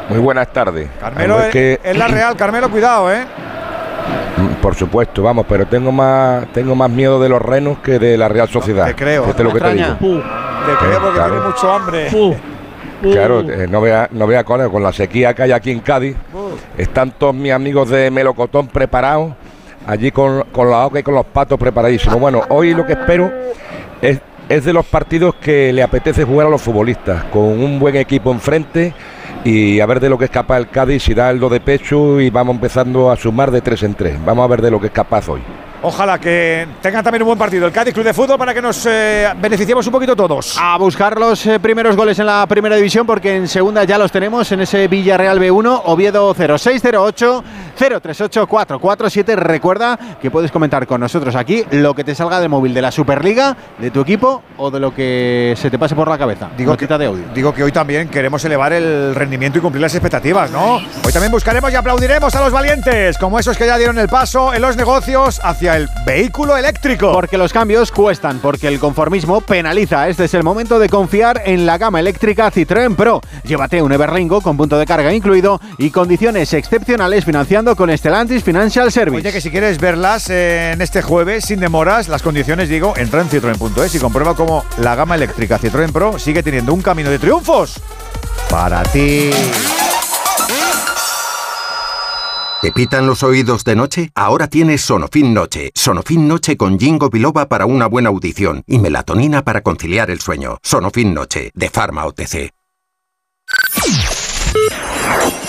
Muy 0.10 0.20
buenas 0.20 0.48
tardes. 0.54 0.88
Carmelo 1.00 1.40
es, 1.42 1.50
que- 1.52 1.80
es 1.84 1.98
la 1.98 2.08
Real, 2.08 2.36
Carmelo, 2.36 2.70
cuidado, 2.70 3.12
¿eh? 3.12 3.26
Mm, 4.38 4.62
Por 4.62 4.76
supuesto, 4.76 5.24
vamos, 5.24 5.46
pero 5.48 5.66
tengo 5.66 5.92
más 5.92 6.46
tengo 6.54 6.76
más 6.76 6.90
miedo 6.90 7.22
de 7.22 7.30
los 7.30 7.42
renos 7.42 7.80
que 7.80 8.00
de 8.00 8.18
la 8.18 8.28
Real 8.28 8.50
Sociedad. 8.50 8.88
te 8.88 8.96
creo. 8.96 9.24
Fíjate 9.24 9.44
lo 9.44 9.54
que 9.54 9.60
te 9.60 9.74
digo. 9.74 9.88
Te 10.00 10.74
creo 10.86 11.00
porque 11.02 11.16
claro. 11.16 11.34
tiene 11.34 11.48
mucho 11.48 11.72
hambre. 11.72 12.10
Claro, 13.02 13.42
eh, 13.42 13.68
no 13.70 13.82
vea, 13.82 14.08
no 14.12 14.26
vea 14.26 14.44
con, 14.44 14.68
con 14.70 14.82
la 14.82 14.92
sequía 14.92 15.34
que 15.34 15.44
hay 15.44 15.52
aquí 15.52 15.72
en 15.72 15.80
Cádiz. 15.80 16.16
Están 16.78 17.12
todos 17.12 17.36
mis 17.36 17.52
amigos 17.52 17.90
de 17.90 18.10
Melocotón 18.10 18.68
preparados, 18.68 19.34
allí 19.86 20.12
con, 20.12 20.44
con 20.52 20.70
la 20.72 20.86
oca 20.86 21.00
y 21.00 21.04
con 21.04 21.14
los 21.14 21.26
patos 21.26 21.60
preparadísimos. 21.60 22.20
Bueno, 22.20 22.42
hoy 22.50 22.74
lo 22.74 22.86
que 22.86 22.94
espero 22.94 23.32
es, 24.02 24.20
es 24.50 24.66
de 24.66 24.74
los 24.74 24.86
partidos 24.86 25.36
que 25.36 25.72
le 25.72 25.84
apetece 25.84 26.24
jugar 26.24 26.48
a 26.48 26.50
los 26.50 26.62
futbolistas, 26.62 27.26
con 27.26 27.44
un 27.44 27.80
buen 27.80 27.96
equipo 27.96 28.32
enfrente 28.32 28.94
y 29.46 29.80
a 29.80 29.86
ver 29.86 30.00
de 30.00 30.10
lo 30.10 30.18
que 30.18 30.26
es 30.26 30.32
capaz 30.32 30.58
el 30.58 30.70
Cádiz, 30.70 31.04
si 31.04 31.14
da 31.14 31.30
el 31.30 31.40
do 31.40 31.50
de 31.50 31.60
pecho 31.60 32.20
y 32.20 32.32
vamos 32.32 32.56
empezando 32.56 33.12
a 33.12 33.16
sumar 33.16 33.52
de 33.52 33.62
tres 33.62 33.84
en 33.84 33.94
tres. 33.94 34.18
Vamos 34.26 34.44
a 34.44 34.48
ver 34.48 34.62
de 34.62 34.72
lo 34.72 34.82
que 34.82 34.88
es 34.88 34.94
capaz 34.94 35.30
hoy. 35.30 35.42
Ojalá 35.88 36.18
que 36.20 36.68
tengan 36.82 37.04
también 37.04 37.22
un 37.22 37.28
buen 37.28 37.38
partido 37.38 37.68
el 37.68 37.72
Cádiz 37.72 37.94
Club 37.94 38.08
de 38.08 38.14
Fútbol 38.14 38.40
para 38.40 38.56
que 38.56 38.62
nos 38.62 38.88
eh, 38.88 39.32
beneficiemos 39.40 39.86
un 39.86 39.94
poquito 39.94 40.16
todos. 40.16 40.58
A 40.60 40.80
buscar 40.80 41.20
los 41.20 41.46
eh, 41.46 41.60
primeros 41.60 41.96
goles 41.96 42.18
en 42.18 42.26
la 42.26 42.48
primera 42.48 42.76
división 42.76 43.06
porque 43.06 43.36
en 43.36 43.48
segunda 43.48 43.84
ya 43.84 44.00
los 44.00 44.12
tenemos 44.12 44.52
en 44.52 44.62
ese 44.62 44.88
Villarreal 44.88 45.40
B1, 45.40 45.84
Oviedo 45.86 46.34
0608 46.34 47.44
038 47.78 48.48
447. 48.48 49.36
Recuerda 49.36 50.00
que 50.20 50.32
puedes 50.32 50.52
comentar 50.52 50.88
con 50.88 51.02
nosotros 51.02 51.36
aquí 51.36 51.64
lo 51.70 51.94
que 51.94 52.04
te 52.04 52.16
salga 52.16 52.40
del 52.40 52.50
móvil 52.50 52.74
de 52.74 52.82
la 52.82 52.92
Superliga, 52.92 53.56
de 53.78 53.92
tu 53.92 54.02
equipo 54.02 54.42
o 54.58 54.72
de 54.72 54.80
lo 54.80 54.92
que 54.92 55.54
se 55.56 55.70
te 55.70 55.78
pase 55.78 55.94
por 55.94 56.08
la 56.08 56.18
cabeza. 56.18 56.50
Digo 56.58 56.72
Notita 56.72 56.98
de 56.98 57.06
audio. 57.06 57.26
Digo 57.36 57.54
que 57.54 57.62
hoy 57.62 57.72
también 57.72 58.10
queremos 58.10 58.44
elevar 58.44 58.74
el 58.74 59.14
rendimiento 59.14 59.60
y 59.60 59.62
cumplir 59.62 59.84
las 59.84 59.94
expectativas, 59.94 60.50
¿no? 60.50 60.78
Hoy 60.78 61.14
también 61.14 61.32
buscaremos 61.32 61.72
y 61.72 61.76
aplaudiremos 61.76 62.34
a 62.34 62.42
los 62.42 62.52
valientes, 62.52 63.20
como 63.20 63.38
esos 63.38 63.56
que 63.56 63.68
ya 63.68 63.78
dieron 63.78 64.00
el 64.00 64.10
paso 64.10 64.52
en 64.52 64.64
los 64.64 64.76
negocios 64.76 65.40
hacia 65.44 65.75
el 65.76 65.90
vehículo 66.06 66.58
eléctrico. 66.58 67.12
Porque 67.12 67.38
los 67.38 67.52
cambios 67.52 67.92
cuestan, 67.92 68.40
porque 68.40 68.68
el 68.68 68.80
conformismo 68.80 69.42
penaliza. 69.42 70.08
Este 70.08 70.26
es 70.26 70.34
el 70.34 70.44
momento 70.44 70.80
de 70.80 70.90
confiar 70.90 71.42
en 71.46 71.66
la 71.66 71.78
gama 71.78 72.00
eléctrica 72.00 72.52
Citroën 72.52 72.96
Pro. 72.96 73.22
Llévate 73.44 73.82
un 73.82 73.92
Everlingo 73.92 74.42
con 74.42 74.58
punto 74.58 74.78
de 74.78 74.86
carga 74.86 75.14
incluido 75.14 75.60
y 75.78 75.92
condiciones 75.92 76.54
excepcionales 76.54 77.26
financiando 77.26 77.76
con 77.76 77.96
Stellantis 77.96 78.44
Financial 78.44 78.92
Service. 78.92 79.18
Oye, 79.18 79.32
que 79.32 79.42
si 79.42 79.52
quieres 79.52 79.80
verlas 79.80 80.30
eh, 80.30 80.72
en 80.72 80.82
este 80.82 81.02
jueves 81.02 81.46
sin 81.46 81.60
demoras, 81.60 82.08
las 82.08 82.22
condiciones, 82.22 82.70
digo, 82.70 82.94
entra 82.98 83.22
en 83.22 83.30
citroen.es 83.30 83.96
y 83.96 84.00
comprueba 84.00 84.36
cómo 84.36 84.66
la 84.78 84.96
gama 84.96 85.16
eléctrica 85.16 85.60
Citroën 85.60 85.92
Pro 85.92 86.18
sigue 86.20 86.44
teniendo 86.44 86.74
un 86.74 86.82
camino 86.82 87.10
de 87.10 87.20
triunfos 87.20 87.82
para 88.50 88.84
ti. 88.84 89.30
¿Te 92.66 92.72
pitan 92.72 93.06
los 93.06 93.22
oídos 93.22 93.64
de 93.64 93.76
noche? 93.76 94.10
Ahora 94.16 94.48
tienes 94.48 94.82
Sonofin 94.82 95.36
Noche. 95.36 95.70
Sonofin 95.76 96.28
Noche 96.28 96.58
con 96.58 96.80
Jingo 96.80 97.12
Biloba 97.12 97.48
para 97.48 97.68
una 97.68 97.86
buena 97.86 98.10
audición 98.10 98.64
y 98.66 98.80
melatonina 98.80 99.44
para 99.44 99.62
conciliar 99.62 100.10
el 100.10 100.20
sueño. 100.20 100.58
Sonofin 100.64 101.14
Noche, 101.14 101.52
de 101.54 101.70
Pharma 101.70 102.08
OTC. 102.08 102.52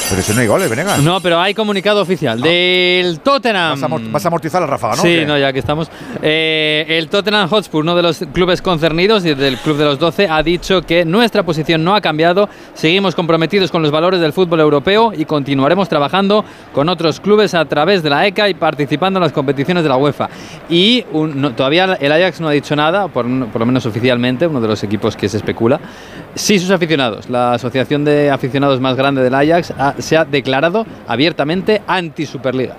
Pero 0.08 0.22
si 0.22 0.32
no 0.34 0.40
hay 0.40 0.46
goles, 0.46 0.70
Venegas. 0.70 1.02
No, 1.02 1.20
pero 1.20 1.40
hay 1.40 1.52
comunicado 1.52 2.00
oficial 2.00 2.40
del 2.40 3.18
Tottenham. 3.20 3.80
Vas 4.12 4.24
a, 4.24 4.28
amortizar 4.28 4.60
la 4.60 4.66
ráfaga, 4.66 4.96
¿no? 4.96 5.02
Sí, 5.02 5.24
no, 5.26 5.36
ya 5.36 5.52
que 5.52 5.58
estamos. 5.58 5.90
Eh, 6.22 6.84
el 6.88 7.08
Tottenham 7.08 7.48
Hotspur, 7.48 7.82
uno 7.82 7.96
de 7.96 8.02
los 8.02 8.24
clubes 8.32 8.62
concernidos 8.62 9.24
y 9.26 9.34
del 9.34 9.56
Club 9.58 9.76
de 9.76 9.84
los 9.84 9.98
12, 9.98 10.28
ha 10.28 10.42
dicho 10.44 10.82
que 10.82 11.04
nuestra 11.04 11.42
posición 11.42 11.82
no 11.82 11.96
ha 11.96 12.00
cambiado. 12.00 12.48
Seguimos 12.74 13.16
comprometidos 13.16 13.72
con 13.72 13.82
los 13.82 13.90
valores 13.90 14.20
del 14.20 14.32
fútbol 14.32 14.60
europeo 14.60 15.12
y 15.12 15.24
continuaremos 15.24 15.88
trabajando 15.88 16.44
con 16.72 16.88
otros 16.88 17.18
clubes 17.18 17.54
a 17.54 17.64
través 17.64 18.04
de 18.04 18.10
la 18.10 18.26
ECA 18.26 18.48
y 18.48 18.54
participando 18.54 19.18
en 19.18 19.24
las 19.24 19.32
competiciones 19.32 19.82
de 19.82 19.88
la 19.88 19.96
UEFA. 19.96 20.28
Y 20.68 21.02
todavía 21.56 21.96
el 22.00 22.12
Ajax 22.12 22.40
no 22.40 22.48
ha 22.48 22.52
dicho 22.52 22.76
nada, 22.76 23.08
por, 23.08 23.26
por 23.48 23.60
lo 23.60 23.66
menos 23.66 23.84
oficialmente, 23.86 24.46
uno 24.46 24.60
de 24.60 24.68
los 24.68 24.84
equipos 24.84 25.16
que 25.16 25.28
se 25.28 25.38
especula. 25.38 25.80
Sí, 26.36 26.58
sus 26.58 26.70
aficionados. 26.70 27.28
La 27.28 27.54
asociación 27.54 28.04
de 28.04 28.30
aficionados 28.30 28.80
más 28.80 28.96
grande 28.96 29.22
del 29.22 29.34
Ajax 29.34 29.72
se 29.98 30.16
ha 30.16 30.24
declarado 30.24 30.86
abiertamente 31.06 31.82
anti-Superliga. 31.86 32.76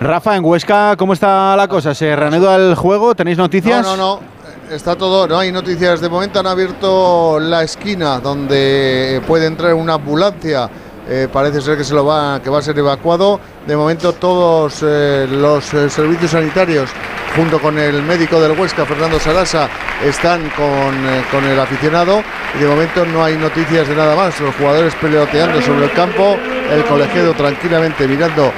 Rafa, 0.00 0.36
en 0.36 0.44
Huesca, 0.44 0.96
¿cómo 0.96 1.12
está 1.12 1.54
la 1.56 1.68
cosa? 1.68 1.94
¿Se 1.94 2.16
reanuda 2.16 2.56
el 2.56 2.74
juego? 2.74 3.14
¿Tenéis 3.14 3.36
noticias? 3.36 3.82
No, 3.82 3.96
no, 3.96 4.20
no. 4.20 4.40
Está 4.74 4.96
todo, 4.96 5.26
no 5.26 5.36
hay 5.36 5.52
noticias. 5.52 6.00
De 6.00 6.08
momento 6.08 6.40
han 6.40 6.46
abierto 6.46 7.38
la 7.40 7.62
esquina 7.62 8.20
donde 8.20 9.20
puede 9.26 9.46
entrar 9.46 9.74
una 9.74 9.94
ambulancia. 9.94 10.70
Eh, 11.12 11.26
parece 11.30 11.60
ser 11.60 11.76
que 11.76 11.82
se 11.82 11.92
lo 11.92 12.06
va, 12.06 12.40
que 12.40 12.48
va 12.50 12.60
a 12.60 12.62
ser 12.62 12.78
evacuado. 12.78 13.40
De 13.66 13.76
momento 13.76 14.12
todos 14.12 14.78
eh, 14.82 15.26
los 15.28 15.74
eh, 15.74 15.90
servicios 15.90 16.30
sanitarios 16.30 16.88
junto 17.34 17.58
con 17.58 17.76
el 17.80 18.00
médico 18.04 18.40
del 18.40 18.56
Huesca, 18.56 18.86
Fernando 18.86 19.18
Sarasa, 19.18 19.68
están 20.04 20.40
con, 20.50 20.94
con, 21.32 21.44
el 21.50 21.58
aficionado 21.58 22.22
y 22.56 22.62
de 22.62 22.68
momento 22.68 23.04
no 23.06 23.24
hay 23.24 23.36
noticias 23.36 23.88
de 23.88 23.96
nada 23.96 24.14
más. 24.14 24.40
Los 24.40 24.54
jugadores 24.54 24.94
peleoteando 25.00 25.60
sobre 25.62 25.86
el 25.86 25.92
campo, 25.92 26.36
el 26.70 26.84
colegiado 26.84 27.34
tranquilamente 27.34 28.06
mirando 28.06 28.52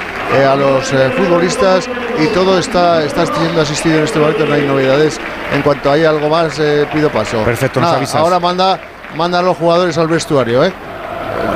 a 0.47 0.55
los 0.55 0.89
futbolistas 1.15 1.87
y 2.19 2.27
todo 2.27 2.57
está, 2.59 3.03
está 3.03 3.25
siendo 3.25 3.61
asistido 3.61 3.97
en 3.97 4.03
este 4.03 4.19
momento, 4.19 4.45
no 4.45 4.53
hay 4.53 4.63
novedades. 4.63 5.19
En 5.53 5.61
cuanto 5.63 5.91
haya 5.91 6.09
algo 6.09 6.29
más, 6.29 6.59
pido 6.91 7.09
paso. 7.09 7.43
Perfecto, 7.43 7.79
nos 7.79 8.15
Ahora 8.15 8.39
manda, 8.39 8.79
manda 9.15 9.39
a 9.39 9.41
los 9.41 9.57
jugadores 9.57 9.97
al 9.97 10.07
vestuario, 10.07 10.63
¿eh? 10.63 10.73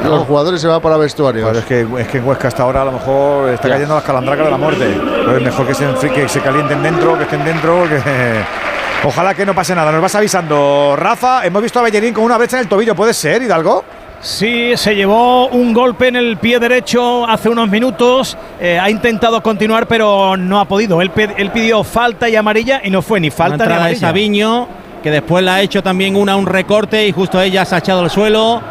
Los 0.03 0.25
jugadores 0.25 0.61
se 0.61 0.67
van 0.67 0.81
para 0.81 0.97
vestuario. 0.97 1.51
es, 1.51 1.65
que, 1.65 1.87
es 1.99 2.07
que 2.07 2.17
en 2.17 2.27
Huesca 2.27 2.47
hasta 2.47 2.63
ahora 2.63 2.81
a 2.81 2.85
lo 2.85 2.93
mejor 2.93 3.49
está 3.49 3.69
cayendo 3.69 3.95
las 3.95 4.03
calandracas 4.03 4.45
de 4.45 4.51
la 4.51 4.57
muerte. 4.57 5.01
Pues 5.25 5.37
es 5.37 5.43
mejor 5.43 5.67
que 5.67 5.73
se, 5.73 6.09
que 6.09 6.29
se 6.29 6.41
calienten 6.41 6.81
dentro, 6.83 7.17
que 7.17 7.23
estén 7.23 7.43
dentro, 7.43 7.83
que. 7.89 8.01
Ojalá 9.03 9.35
que 9.35 9.45
no 9.45 9.53
pase 9.53 9.75
nada. 9.75 9.91
Nos 9.91 10.01
vas 10.01 10.15
avisando, 10.15 10.95
Rafa. 10.97 11.45
Hemos 11.45 11.61
visto 11.61 11.79
a 11.79 11.83
Bellerín 11.83 12.13
con 12.13 12.23
una 12.23 12.37
brecha 12.37 12.57
en 12.57 12.63
el 12.63 12.69
tobillo. 12.69 12.95
¿Puede 12.95 13.13
ser, 13.13 13.41
Hidalgo? 13.41 13.83
Sí, 14.19 14.75
se 14.75 14.95
llevó 14.95 15.47
un 15.49 15.73
golpe 15.73 16.07
en 16.07 16.15
el 16.15 16.37
pie 16.37 16.59
derecho 16.59 17.27
hace 17.27 17.49
unos 17.49 17.69
minutos. 17.69 18.35
Eh, 18.59 18.79
ha 18.79 18.89
intentado 18.89 19.41
continuar, 19.43 19.87
pero 19.87 20.35
no 20.35 20.59
ha 20.59 20.65
podido. 20.65 21.01
Él, 21.01 21.11
pidió 21.11 21.83
falta 21.83 22.27
y 22.27 22.35
amarilla 22.35 22.81
y 22.83 22.89
no 22.89 23.03
fue 23.03 23.19
ni 23.19 23.29
falta 23.29 23.65
ni 23.65 23.73
amarilla. 23.73 23.89
de 23.89 23.95
Sabiño, 23.99 24.67
que 25.03 25.11
después 25.11 25.43
la 25.43 25.55
ha 25.55 25.61
hecho 25.61 25.83
también 25.83 26.15
una 26.15 26.35
un 26.35 26.47
recorte 26.47 27.07
y 27.07 27.11
justo 27.11 27.39
ella 27.39 27.63
se 27.65 27.75
ha 27.75 27.77
echado 27.77 28.01
al 28.01 28.09
suelo. 28.09 28.61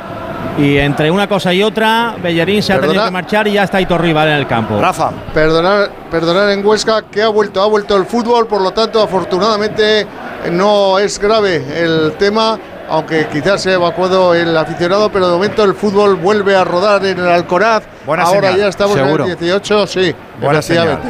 Y 0.59 0.79
entre 0.79 1.11
una 1.11 1.29
cosa 1.29 1.53
y 1.53 1.63
otra, 1.63 2.17
Bellerín 2.23 2.63
se 2.63 2.73
ha 2.73 2.81
tenido 2.81 3.05
que 3.05 3.11
marchar 3.11 3.47
y 3.47 3.53
ya 3.53 3.65
está 3.65 3.81
Hitor 3.81 4.01
Rival 4.01 4.29
en 4.29 4.35
el 4.35 4.47
campo. 4.47 4.81
Rafa. 4.81 5.11
Perdonar, 5.35 5.91
perdonar 6.11 6.51
en 6.51 6.65
Huesca 6.65 7.03
que 7.03 7.23
ha 7.23 7.29
vuelto, 7.29 7.63
ha 7.63 7.67
vuelto 7.67 7.97
el 7.97 8.07
fútbol, 8.07 8.47
por 8.47 8.63
lo 8.63 8.73
tanto, 8.73 9.03
afortunadamente 9.03 10.07
no 10.51 10.99
es 10.99 11.19
grave 11.19 11.63
el 11.83 12.13
tema 12.19 12.59
aunque 12.89 13.27
quizás 13.29 13.63
se 13.63 13.71
ha 13.71 13.75
evacuado 13.75 14.35
el 14.35 14.57
aficionado, 14.57 15.11
pero 15.11 15.27
de 15.27 15.33
momento 15.33 15.65
el 15.65 15.75
fútbol 15.75 16.17
vuelve 16.17 16.55
a 16.55 16.65
rodar 16.65 17.05
en 17.05 17.19
el 17.19 17.29
Alcoraz. 17.29 17.85
Ahora 18.07 18.57
ya 18.57 18.69
estamos 18.69 18.97
en 18.97 19.09
el 19.09 19.37
18, 19.39 19.87
sí. 19.87 20.15
Buena 20.41 20.63
señal. 20.63 21.01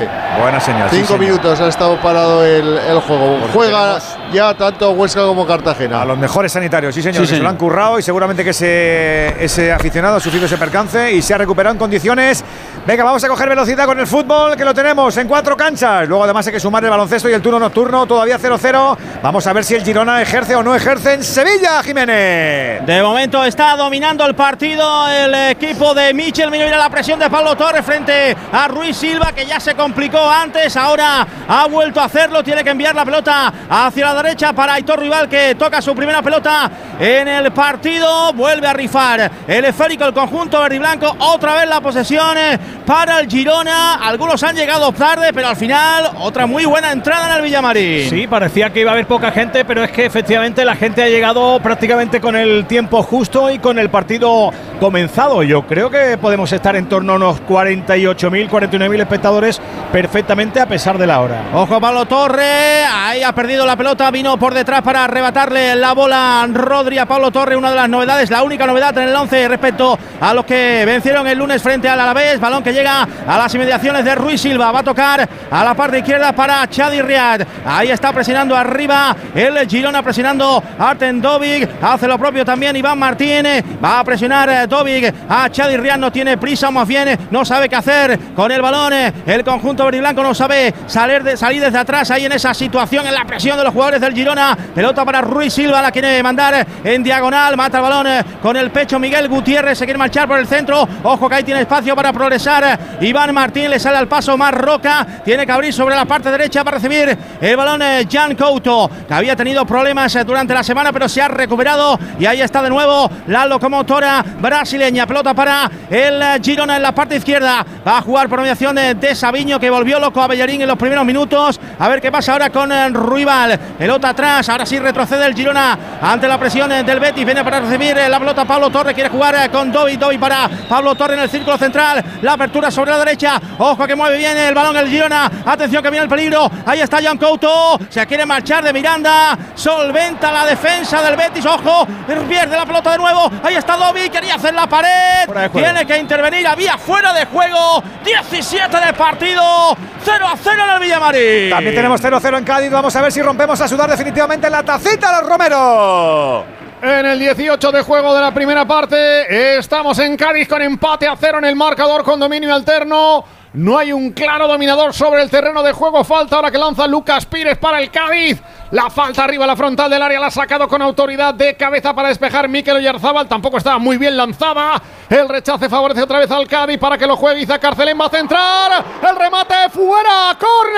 Buena 0.40 0.60
señal. 0.60 0.88
Cinco 0.90 1.18
minutos 1.18 1.60
ha 1.60 1.68
estado 1.68 2.00
parado 2.00 2.44
el, 2.44 3.00
juego. 3.00 3.38
Juega 3.52 3.98
ya 4.32 4.54
tanto 4.54 4.90
Huesca 4.92 5.22
como 5.22 5.46
Cartagena. 5.46 6.02
A 6.02 6.04
los 6.04 6.18
mejores 6.18 6.52
sanitarios, 6.52 6.94
sí 6.94 7.02
señor. 7.02 7.26
Se 7.26 7.38
lo 7.38 7.48
han 7.48 7.56
currado 7.56 7.98
y 7.98 8.02
seguramente 8.02 8.44
que 8.44 8.50
ese, 8.50 9.44
ese 9.44 9.72
aficionado 9.72 10.16
ha 10.16 10.20
sufrido 10.20 10.46
ese 10.46 10.58
percance 10.58 11.12
y 11.12 11.22
se 11.22 11.34
ha 11.34 11.38
recuperado 11.38 11.74
en 11.74 11.78
condiciones. 11.78 12.44
Venga, 12.86 13.02
vamos 13.02 13.22
a 13.24 13.28
coger 13.28 13.48
velocidad 13.48 13.84
con 13.84 13.98
el 13.98 14.06
fútbol, 14.06 14.56
que 14.56 14.64
lo 14.64 14.72
tenemos 14.72 15.16
en 15.16 15.26
cuatro 15.26 15.56
canchas. 15.56 16.08
Luego 16.08 16.24
además 16.24 16.46
hay 16.46 16.52
que 16.52 16.60
sumar 16.60 16.84
el 16.84 16.90
baloncesto 16.90 17.28
y 17.28 17.32
el 17.32 17.42
turno 17.42 17.58
nocturno, 17.58 18.06
todavía 18.06 18.38
0-0. 18.38 18.96
Vamos 19.22 19.46
a 19.46 19.52
ver 19.52 19.64
si 19.64 19.74
el 19.74 19.82
Girona 19.82 20.22
ejerce 20.22 20.54
o 20.54 20.62
no 20.62 20.74
ejerce 20.74 21.14
en 21.14 21.24
Sevilla, 21.24 21.82
Jiménez. 21.82 22.86
De 22.86 23.02
momento 23.02 23.44
está 23.44 23.76
dominando 23.76 24.24
el 24.24 24.34
partido 24.34 25.08
el 25.08 25.34
equipo 25.34 25.94
de 25.94 26.14
Michel. 26.14 26.50
Mira 26.50 26.76
la 26.76 26.90
presión 26.90 27.18
de 27.18 27.28
Pablo 27.28 27.56
Torres 27.56 27.84
frente 27.84 28.36
a 28.52 28.68
Ruiz 28.68 28.96
Silva, 28.96 29.32
que 29.32 29.46
ya 29.46 29.58
se 29.58 29.74
complicó 29.74 30.30
antes. 30.30 30.76
Ahora 30.76 31.26
ha 31.48 31.66
vuelto 31.66 32.00
a 32.00 32.04
hacerlo. 32.04 32.44
Tiene 32.44 32.62
que 32.62 32.70
enviar 32.70 32.94
la 32.94 33.04
pelota 33.04 33.52
hacia 33.68 34.06
la 34.06 34.15
derecha 34.22 34.52
para 34.52 34.74
Aitor 34.74 35.00
Rival, 35.00 35.28
que 35.28 35.54
toca 35.54 35.80
su 35.82 35.94
primera 35.94 36.22
pelota 36.22 36.70
en 36.98 37.28
el 37.28 37.52
partido. 37.52 38.32
Vuelve 38.32 38.66
a 38.66 38.72
rifar 38.72 39.30
el 39.46 39.64
esférico, 39.64 40.04
el 40.04 40.12
conjunto 40.12 40.60
verde 40.60 40.76
y 40.76 40.78
blanco. 40.78 41.14
Otra 41.18 41.54
vez 41.54 41.68
la 41.68 41.80
posesión 41.80 42.36
para 42.84 43.20
el 43.20 43.28
Girona. 43.28 43.94
Algunos 43.94 44.42
han 44.42 44.56
llegado 44.56 44.92
tarde, 44.92 45.32
pero 45.32 45.48
al 45.48 45.56
final 45.56 46.10
otra 46.20 46.46
muy 46.46 46.64
buena 46.64 46.92
entrada 46.92 47.30
en 47.30 47.36
el 47.36 47.42
Villamarín. 47.42 48.10
Sí, 48.10 48.26
parecía 48.26 48.70
que 48.70 48.80
iba 48.80 48.90
a 48.90 48.94
haber 48.94 49.06
poca 49.06 49.30
gente, 49.30 49.64
pero 49.64 49.84
es 49.84 49.90
que 49.90 50.06
efectivamente 50.06 50.64
la 50.64 50.76
gente 50.76 51.02
ha 51.02 51.08
llegado 51.08 51.60
prácticamente 51.60 52.20
con 52.20 52.36
el 52.36 52.66
tiempo 52.66 53.02
justo 53.02 53.50
y 53.50 53.58
con 53.58 53.78
el 53.78 53.90
partido 53.90 54.52
comenzado. 54.80 55.42
Yo 55.42 55.66
creo 55.66 55.90
que 55.90 56.18
podemos 56.18 56.52
estar 56.52 56.76
en 56.76 56.88
torno 56.88 57.14
a 57.14 57.16
unos 57.16 57.42
48.000, 57.42 58.48
49.000 58.48 59.00
espectadores 59.00 59.60
perfectamente 59.92 60.60
a 60.60 60.66
pesar 60.66 60.98
de 60.98 61.06
la 61.06 61.20
hora. 61.20 61.44
Ojo 61.54 61.80
Pablo 61.80 62.06
Torre, 62.06 62.84
ahí 62.84 63.22
ha 63.22 63.32
perdido 63.32 63.66
la 63.66 63.76
pelota, 63.76 64.05
vino 64.10 64.38
por 64.38 64.54
detrás 64.54 64.82
para 64.82 65.04
arrebatarle 65.04 65.74
la 65.76 65.92
bola 65.92 66.46
Rodri 66.52 66.98
a 66.98 67.06
Pablo 67.06 67.30
Torre, 67.30 67.56
una 67.56 67.70
de 67.70 67.76
las 67.76 67.88
novedades, 67.88 68.30
la 68.30 68.42
única 68.42 68.66
novedad 68.66 68.96
en 68.98 69.08
el 69.08 69.16
11 69.16 69.48
respecto 69.48 69.98
a 70.20 70.34
los 70.34 70.44
que 70.44 70.84
vencieron 70.86 71.26
el 71.26 71.38
lunes 71.38 71.62
frente 71.62 71.88
al 71.88 71.98
Alavés, 71.98 72.40
balón 72.40 72.62
que 72.62 72.72
llega 72.72 73.06
a 73.26 73.38
las 73.38 73.54
inmediaciones 73.54 74.04
de 74.04 74.14
Ruiz 74.14 74.40
Silva. 74.40 74.72
Va 74.72 74.80
a 74.80 74.84
tocar 74.84 75.28
a 75.50 75.64
la 75.64 75.74
parte 75.74 75.98
izquierda 75.98 76.32
para 76.32 76.66
Chadi 76.68 77.02
Riad. 77.02 77.42
Ahí 77.64 77.90
está 77.90 78.12
presionando 78.12 78.56
arriba 78.56 79.16
el 79.34 79.68
Girona, 79.68 80.02
presionando 80.02 80.62
a 80.78 80.90
Arten 80.90 81.20
Dovic. 81.20 81.68
Hace 81.82 82.08
lo 82.08 82.18
propio 82.18 82.44
también 82.44 82.76
Iván 82.76 82.98
Martínez. 82.98 83.64
Va 83.82 84.00
a 84.00 84.04
presionar 84.04 84.48
eh, 84.48 84.66
Dovic 84.66 85.12
a 85.28 85.50
Chadi 85.50 85.76
Riad. 85.76 85.98
No 85.98 86.12
tiene 86.12 86.38
prisa, 86.38 86.70
más 86.70 86.86
bien 86.86 87.18
no 87.30 87.44
sabe 87.44 87.68
qué 87.68 87.76
hacer 87.76 88.18
con 88.34 88.50
el 88.50 88.62
balón. 88.62 88.92
El 89.26 89.44
conjunto 89.44 89.84
verde 89.84 89.96
no 90.00 90.34
sabe 90.34 90.74
salir, 90.86 91.22
de, 91.22 91.36
salir 91.36 91.62
desde 91.62 91.78
atrás 91.78 92.10
ahí 92.10 92.24
en 92.24 92.32
esa 92.32 92.54
situación, 92.54 93.06
en 93.06 93.14
la 93.14 93.24
presión 93.24 93.56
de 93.56 93.64
los 93.64 93.72
jugadores 93.72 93.95
del 94.00 94.14
Girona. 94.14 94.56
Pelota 94.74 95.04
para 95.04 95.20
Ruiz 95.20 95.52
Silva, 95.52 95.82
la 95.82 95.90
quiere 95.90 96.22
mandar 96.22 96.66
en 96.82 97.02
diagonal. 97.02 97.56
Mata 97.56 97.80
balón 97.80 98.06
con 98.42 98.56
el 98.56 98.70
pecho 98.70 98.98
Miguel 98.98 99.28
Gutiérrez. 99.28 99.78
Se 99.78 99.84
quiere 99.84 99.98
marchar 99.98 100.28
por 100.28 100.38
el 100.38 100.46
centro. 100.46 100.88
Ojo 101.02 101.28
que 101.28 101.34
ahí 101.34 101.44
tiene 101.44 101.60
espacio 101.60 101.94
para 101.94 102.12
progresar 102.12 102.78
Iván 103.00 103.34
Martín 103.34 103.70
le 103.70 103.78
sale 103.78 103.98
al 103.98 104.08
paso 104.08 104.36
más 104.36 104.52
Roca. 104.52 105.06
Tiene 105.24 105.44
que 105.46 105.52
abrir 105.52 105.72
sobre 105.72 105.94
la 105.94 106.04
parte 106.04 106.30
derecha 106.30 106.64
para 106.64 106.78
recibir 106.78 107.16
el 107.40 107.56
balón 107.56 107.82
eh, 107.82 108.06
Jan 108.10 108.34
Couto, 108.34 108.90
que 109.06 109.14
había 109.14 109.36
tenido 109.36 109.64
problemas 109.66 110.14
eh, 110.16 110.24
durante 110.24 110.54
la 110.54 110.62
semana, 110.62 110.92
pero 110.92 111.08
se 111.08 111.20
ha 111.20 111.28
recuperado. 111.28 111.98
Y 112.18 112.26
ahí 112.26 112.40
está 112.40 112.62
de 112.62 112.70
nuevo 112.70 113.10
la 113.26 113.46
locomotora 113.46 114.24
brasileña. 114.40 115.06
Pelota 115.06 115.34
para 115.34 115.70
el 115.90 116.22
eh, 116.22 116.38
Girona 116.42 116.76
en 116.76 116.82
la 116.82 116.92
parte 116.92 117.16
izquierda. 117.16 117.64
Va 117.86 117.98
a 117.98 118.02
jugar 118.02 118.28
por 118.28 118.40
mediación 118.40 118.74
de, 118.74 118.94
de 118.94 119.14
Sabiño, 119.14 119.58
que 119.58 119.70
volvió 119.70 119.98
loco 119.98 120.22
a 120.22 120.26
Bellarín 120.26 120.62
en 120.62 120.68
los 120.68 120.78
primeros 120.78 121.04
minutos. 121.04 121.60
A 121.78 121.88
ver 121.88 122.00
qué 122.00 122.10
pasa 122.10 122.32
ahora 122.32 122.50
con 122.50 122.70
Ruibal. 122.94 123.58
Pelota 123.86 124.08
atrás. 124.08 124.48
Ahora 124.48 124.66
sí 124.66 124.80
retrocede 124.80 125.24
el 125.26 125.32
Girona 125.32 125.78
ante 126.02 126.26
la 126.26 126.36
presión 126.36 126.68
del 126.68 126.98
Betis. 126.98 127.24
Viene 127.24 127.44
para 127.44 127.60
recibir 127.60 127.96
la 127.96 128.18
pelota 128.18 128.44
Pablo 128.44 128.68
Torre. 128.68 128.92
Quiere 128.92 129.08
jugar 129.08 129.48
con 129.48 129.70
Dovi. 129.70 129.96
Dovi 129.96 130.18
para 130.18 130.50
Pablo 130.68 130.96
Torre 130.96 131.14
en 131.14 131.20
el 131.20 131.30
círculo 131.30 131.56
central. 131.56 132.04
La 132.22 132.32
apertura 132.32 132.68
sobre 132.68 132.90
la 132.90 132.98
derecha. 132.98 133.40
Ojo 133.58 133.86
que 133.86 133.94
mueve 133.94 134.18
bien 134.18 134.36
el 134.36 134.54
balón 134.54 134.76
el 134.76 134.88
Girona. 134.88 135.30
Atención 135.44 135.84
que 135.84 135.90
viene 135.90 136.02
el 136.02 136.08
peligro. 136.08 136.50
Ahí 136.66 136.80
está 136.80 137.00
Jan 137.00 137.16
Couto. 137.16 137.78
Se 137.88 138.04
quiere 138.08 138.26
marchar 138.26 138.64
de 138.64 138.72
Miranda. 138.72 139.38
Solventa 139.54 140.32
la 140.32 140.46
defensa 140.46 141.00
del 141.00 141.14
Betis. 141.14 141.46
Ojo. 141.46 141.86
Pierde 142.28 142.56
la 142.56 142.66
pelota 142.66 142.90
de 142.90 142.98
nuevo. 142.98 143.30
Ahí 143.44 143.54
está 143.54 143.76
Dovi. 143.76 144.10
Quería 144.10 144.34
hacer 144.34 144.52
la 144.52 144.66
pared. 144.66 145.28
Tiene 145.52 145.86
que 145.86 145.96
intervenir. 145.96 146.44
Había 146.44 146.76
fuera 146.76 147.12
de 147.12 147.24
juego. 147.26 147.84
17 148.04 148.80
de 148.84 148.92
partido. 148.94 149.76
0 150.04 150.24
a 150.24 150.36
0 150.36 150.62
en 150.64 150.70
el 150.74 150.80
Villamarín. 150.80 151.50
También 151.50 151.74
tenemos 151.74 152.00
0-0 152.00 152.38
en 152.38 152.44
Cádiz. 152.44 152.70
Vamos 152.70 152.94
a 152.94 153.02
ver 153.02 153.10
si 153.10 153.20
rompemos 153.22 153.60
a 153.60 153.66
sudar 153.76 153.90
definitivamente 153.90 154.48
la 154.48 154.62
tacita 154.62 155.20
los 155.20 155.28
Romero. 155.28 156.46
En 156.80 157.04
el 157.04 157.18
18 157.18 157.72
de 157.72 157.82
juego 157.82 158.14
de 158.14 158.22
la 158.22 158.32
primera 158.32 158.66
parte, 158.66 159.58
estamos 159.58 159.98
en 159.98 160.16
Cádiz 160.16 160.48
con 160.48 160.62
empate 160.62 161.06
a 161.06 161.14
cero 161.14 161.36
en 161.36 161.44
el 161.44 161.56
marcador 161.56 162.02
con 162.02 162.18
dominio 162.18 162.54
alterno. 162.54 163.22
No 163.56 163.76
hay 163.78 163.90
un 163.90 164.12
claro 164.12 164.46
dominador 164.46 164.92
sobre 164.92 165.22
el 165.22 165.30
terreno 165.30 165.62
de 165.62 165.72
juego. 165.72 166.04
Falta 166.04 166.36
ahora 166.36 166.50
que 166.50 166.58
lanza 166.58 166.86
Lucas 166.86 167.24
Pires 167.24 167.56
para 167.56 167.80
el 167.80 167.90
Cádiz. 167.90 168.38
La 168.70 168.90
falta 168.90 169.24
arriba, 169.24 169.46
la 169.46 169.56
frontal 169.56 169.88
del 169.88 170.02
área 170.02 170.20
la 170.20 170.26
ha 170.26 170.30
sacado 170.30 170.68
con 170.68 170.82
autoridad 170.82 171.32
de 171.32 171.56
cabeza 171.56 171.94
para 171.94 172.08
despejar 172.08 172.50
Mikel 172.50 172.76
Oyarzábal. 172.76 173.26
Tampoco 173.26 173.56
estaba 173.56 173.78
muy 173.78 173.96
bien 173.96 174.14
lanzada. 174.14 174.82
El 175.08 175.26
rechace 175.26 175.70
favorece 175.70 176.02
otra 176.02 176.18
vez 176.18 176.30
al 176.30 176.46
Cádiz 176.46 176.78
para 176.78 176.98
que 176.98 177.06
lo 177.06 177.16
juegue 177.16 177.40
Iza 177.40 177.58
Carcelén. 177.58 177.98
Va 177.98 178.04
a 178.04 178.10
centrar. 178.10 178.84
El 179.00 179.16
remate 179.16 179.70
fuera. 179.70 180.36
¡Córner! 180.38 180.76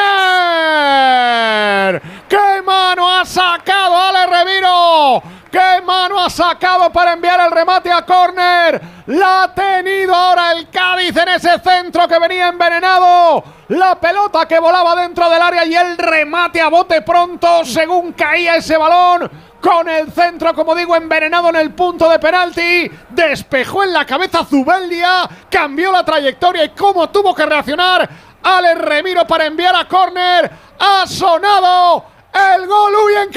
¡Qué 2.28 2.62
mano 2.64 3.10
ha 3.10 3.24
sacado 3.24 3.96
Ale 3.96 4.26
Reviro! 4.26 5.20
¡Qué 5.50 5.82
mano 5.84 6.20
ha 6.20 6.30
sacado 6.30 6.92
para 6.92 7.14
enviar 7.14 7.40
el 7.40 7.50
remate 7.50 7.90
a 7.90 8.02
córner! 8.02 8.80
La 9.06 9.44
ha 9.44 9.54
tenido 9.54 10.14
ahora 10.14 10.52
el 10.52 10.68
Cádiz 10.68 11.16
en 11.16 11.28
ese 11.28 11.58
centro 11.60 12.06
que 12.06 12.18
venía 12.18 12.48
envenenado. 12.68 13.44
La 13.68 13.98
pelota 14.00 14.46
que 14.46 14.58
volaba 14.58 14.94
dentro 14.96 15.28
del 15.28 15.42
área 15.42 15.64
y 15.64 15.74
el 15.74 15.96
remate 15.98 16.60
a 16.60 16.68
bote 16.68 17.02
pronto 17.02 17.64
según 17.64 18.12
caía 18.12 18.56
ese 18.56 18.76
balón. 18.76 19.30
Con 19.60 19.88
el 19.88 20.12
centro, 20.12 20.54
como 20.54 20.74
digo, 20.74 20.94
envenenado 20.94 21.48
en 21.48 21.56
el 21.56 21.74
punto 21.74 22.08
de 22.08 22.18
penalti. 22.18 22.90
Despejó 23.10 23.82
en 23.82 23.92
la 23.92 24.06
cabeza 24.06 24.44
Zubeldia. 24.44 25.28
Cambió 25.50 25.90
la 25.90 26.04
trayectoria 26.04 26.64
y 26.64 26.68
cómo 26.70 27.10
tuvo 27.10 27.34
que 27.34 27.44
reaccionar 27.44 28.08
Ale 28.42 28.74
Remiro 28.76 29.26
para 29.26 29.46
enviar 29.46 29.74
a 29.74 29.88
córner. 29.88 30.50
Ha 30.78 31.06
sonado 31.06 32.04
el 32.32 32.66
gol 32.66 32.94
Uy 32.94 33.14
en. 33.14 33.28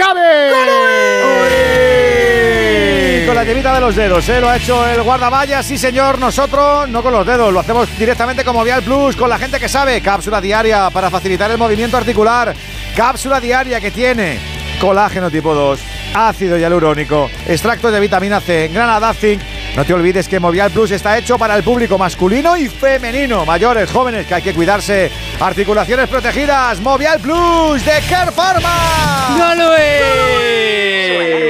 Con 3.25 3.35
la 3.35 3.43
llavita 3.43 3.73
de 3.73 3.81
los 3.81 3.95
dedos, 3.95 4.27
¿eh? 4.29 4.41
lo 4.41 4.49
ha 4.49 4.57
hecho 4.57 4.87
el 4.87 5.03
guardaballa, 5.03 5.61
sí 5.61 5.77
señor, 5.77 6.17
nosotros 6.17 6.89
no 6.89 7.03
con 7.03 7.13
los 7.13 7.25
dedos, 7.25 7.53
lo 7.53 7.59
hacemos 7.59 7.87
directamente 7.97 8.43
como 8.43 8.63
Vial 8.63 8.83
Plus, 8.83 9.15
con 9.15 9.29
la 9.29 9.37
gente 9.37 9.59
que 9.59 9.69
sabe, 9.69 10.01
cápsula 10.01 10.41
diaria 10.41 10.89
para 10.89 11.09
facilitar 11.09 11.51
el 11.51 11.57
movimiento 11.57 11.97
articular, 11.97 12.55
cápsula 12.95 13.39
diaria 13.39 13.79
que 13.79 13.91
tiene 13.91 14.39
colágeno 14.79 15.29
tipo 15.29 15.53
2, 15.53 15.79
ácido 16.13 16.57
hialurónico, 16.57 17.29
extractos 17.47 17.91
de 17.91 17.99
vitamina 17.99 18.39
C, 18.41 18.69
Granada 18.73 19.13
Zinc. 19.13 19.41
No 19.75 19.85
te 19.85 19.93
olvides 19.93 20.27
que 20.27 20.37
Movial 20.37 20.69
Plus 20.69 20.91
está 20.91 21.17
hecho 21.17 21.37
para 21.37 21.55
el 21.55 21.63
público 21.63 21.97
masculino 21.97 22.57
y 22.57 22.67
femenino, 22.67 23.45
mayores, 23.45 23.89
jóvenes, 23.89 24.27
que 24.27 24.33
hay 24.33 24.41
que 24.41 24.53
cuidarse. 24.53 25.09
Articulaciones 25.39 26.09
protegidas, 26.09 26.81
Movial 26.81 27.21
Plus 27.21 27.85
de 27.85 27.93
Care 28.09 28.31
Pharma. 28.31 29.37
Su 29.37 29.41
alarma 29.41 29.69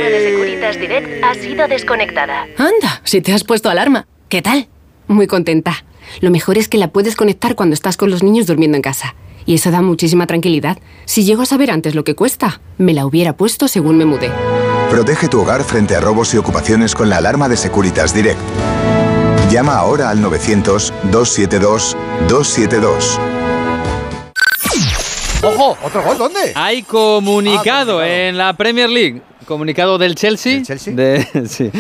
de 0.10 0.30
Securitas 0.32 0.80
Direct 0.80 1.24
ha 1.24 1.34
sido 1.34 1.68
desconectada. 1.68 2.46
Anda, 2.58 3.02
si 3.04 3.22
te 3.22 3.34
has 3.34 3.44
puesto 3.44 3.70
alarma. 3.70 4.06
¿Qué 4.30 4.44
tal? 4.44 4.68
Muy 5.08 5.26
contenta. 5.26 5.84
Lo 6.20 6.30
mejor 6.30 6.60
es 6.60 6.68
que 6.68 6.78
la 6.78 6.90
puedes 6.90 7.16
conectar 7.16 7.56
cuando 7.56 7.74
estás 7.74 7.98
con 7.98 8.12
los 8.12 8.22
niños 8.22 8.46
durmiendo 8.46 8.76
en 8.76 8.84
casa. 8.84 9.16
Y 9.48 9.56
eso 9.56 9.72
da 9.72 9.82
muchísima 9.82 10.28
tranquilidad. 10.28 10.78
Si 11.06 11.24
llego 11.24 11.42
a 11.42 11.48
saber 11.48 11.72
antes 11.72 11.96
lo 11.96 12.04
que 12.04 12.14
cuesta, 12.14 12.62
me 12.78 12.94
la 12.94 13.08
hubiera 13.08 13.36
puesto 13.36 13.68
según 13.68 13.98
me 13.98 14.06
mudé. 14.06 14.30
Protege 14.92 15.28
tu 15.30 15.40
hogar 15.42 15.64
frente 15.64 15.96
a 15.96 16.02
robos 16.02 16.34
y 16.34 16.38
ocupaciones 16.38 16.94
con 16.96 17.10
la 17.10 17.18
alarma 17.18 17.48
de 17.48 17.56
Securitas 17.56 18.14
Direct. 18.14 18.40
Llama 19.50 19.76
ahora 19.78 20.10
al 20.10 20.20
900-272-272. 20.20 23.18
¡Ojo! 25.44 25.78
¿Otro 25.82 26.04
gol 26.04 26.18
dónde? 26.18 26.52
Hay 26.56 26.84
comunicado 26.84 28.04
en 28.04 28.38
la 28.38 28.52
Premier 28.54 28.90
League. 28.90 29.22
Comunicado 29.46 29.98
del 29.98 30.16
Chelsea. 30.16 30.62
De- 30.88 31.46
sí. 31.50 31.72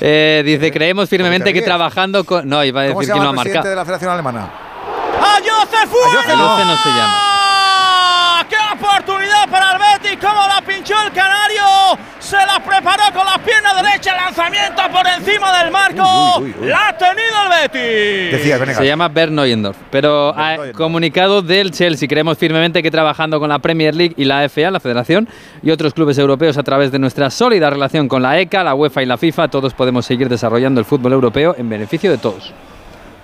Eh, 0.00 0.42
dice, 0.44 0.70
creemos 0.70 1.08
firmemente 1.08 1.52
que 1.54 1.62
trabajando 1.62 2.24
con... 2.24 2.46
No, 2.48 2.62
iba 2.62 2.82
a 2.82 2.88
¿Cómo 2.88 3.00
decir 3.00 3.14
se 3.14 3.18
que 3.18 3.24
llama 3.24 3.32
no 3.32 3.40
ha 3.40 3.42
el 3.42 3.50
presidente 3.50 3.58
marcado. 3.58 3.70
de 3.70 3.76
la 3.76 3.84
Federación 3.84 4.12
Alemana? 4.12 4.50
¡Ayoce 5.36 5.86
fuera! 5.88 6.20
Ayoce 6.20 6.64
no 6.66 6.76
se 6.76 6.88
llama. 6.90 7.26
¡Qué 8.48 8.56
oportunidad 8.74 9.48
para 9.50 9.72
el 9.72 9.78
Betis! 9.78 10.18
¿Cómo 10.20 10.40
la 10.46 10.60
pinchó 10.62 10.94
el 11.06 11.12
Canario? 11.12 11.64
Se 12.30 12.36
la 12.36 12.62
preparó 12.64 13.02
con 13.12 13.26
la 13.26 13.42
pierna 13.44 13.74
derecha. 13.82 14.14
Lanzamiento 14.14 14.82
por 14.92 15.04
encima 15.04 15.58
del 15.58 15.72
marco. 15.72 16.38
Uy, 16.38 16.44
uy, 16.44 16.54
uy, 16.60 16.62
uy. 16.62 16.68
La 16.68 16.90
ha 16.90 16.96
tenido 16.96 17.42
el 17.42 17.68
Betis. 17.68 18.76
Se 18.76 18.86
llama 18.86 19.08
Bernd 19.08 19.34
Neuendorf. 19.34 19.76
Pero 19.90 20.32
ah, 20.36 20.56
comunicado 20.76 21.42
del 21.42 21.72
Chelsea. 21.72 22.08
Creemos 22.08 22.38
firmemente 22.38 22.84
que 22.84 22.90
trabajando 22.92 23.40
con 23.40 23.48
la 23.48 23.58
Premier 23.58 23.96
League 23.96 24.14
y 24.16 24.26
la 24.26 24.48
FA, 24.48 24.70
la 24.70 24.78
Federación, 24.78 25.28
y 25.60 25.72
otros 25.72 25.92
clubes 25.92 26.18
europeos 26.18 26.56
a 26.56 26.62
través 26.62 26.92
de 26.92 27.00
nuestra 27.00 27.30
sólida 27.30 27.68
relación 27.68 28.06
con 28.06 28.22
la 28.22 28.38
ECA, 28.38 28.62
la 28.62 28.74
UEFA 28.74 29.02
y 29.02 29.06
la 29.06 29.18
FIFA, 29.18 29.48
todos 29.48 29.74
podemos 29.74 30.06
seguir 30.06 30.28
desarrollando 30.28 30.78
el 30.78 30.86
fútbol 30.86 31.12
europeo 31.12 31.56
en 31.58 31.68
beneficio 31.68 32.12
de 32.12 32.18
todos. 32.18 32.54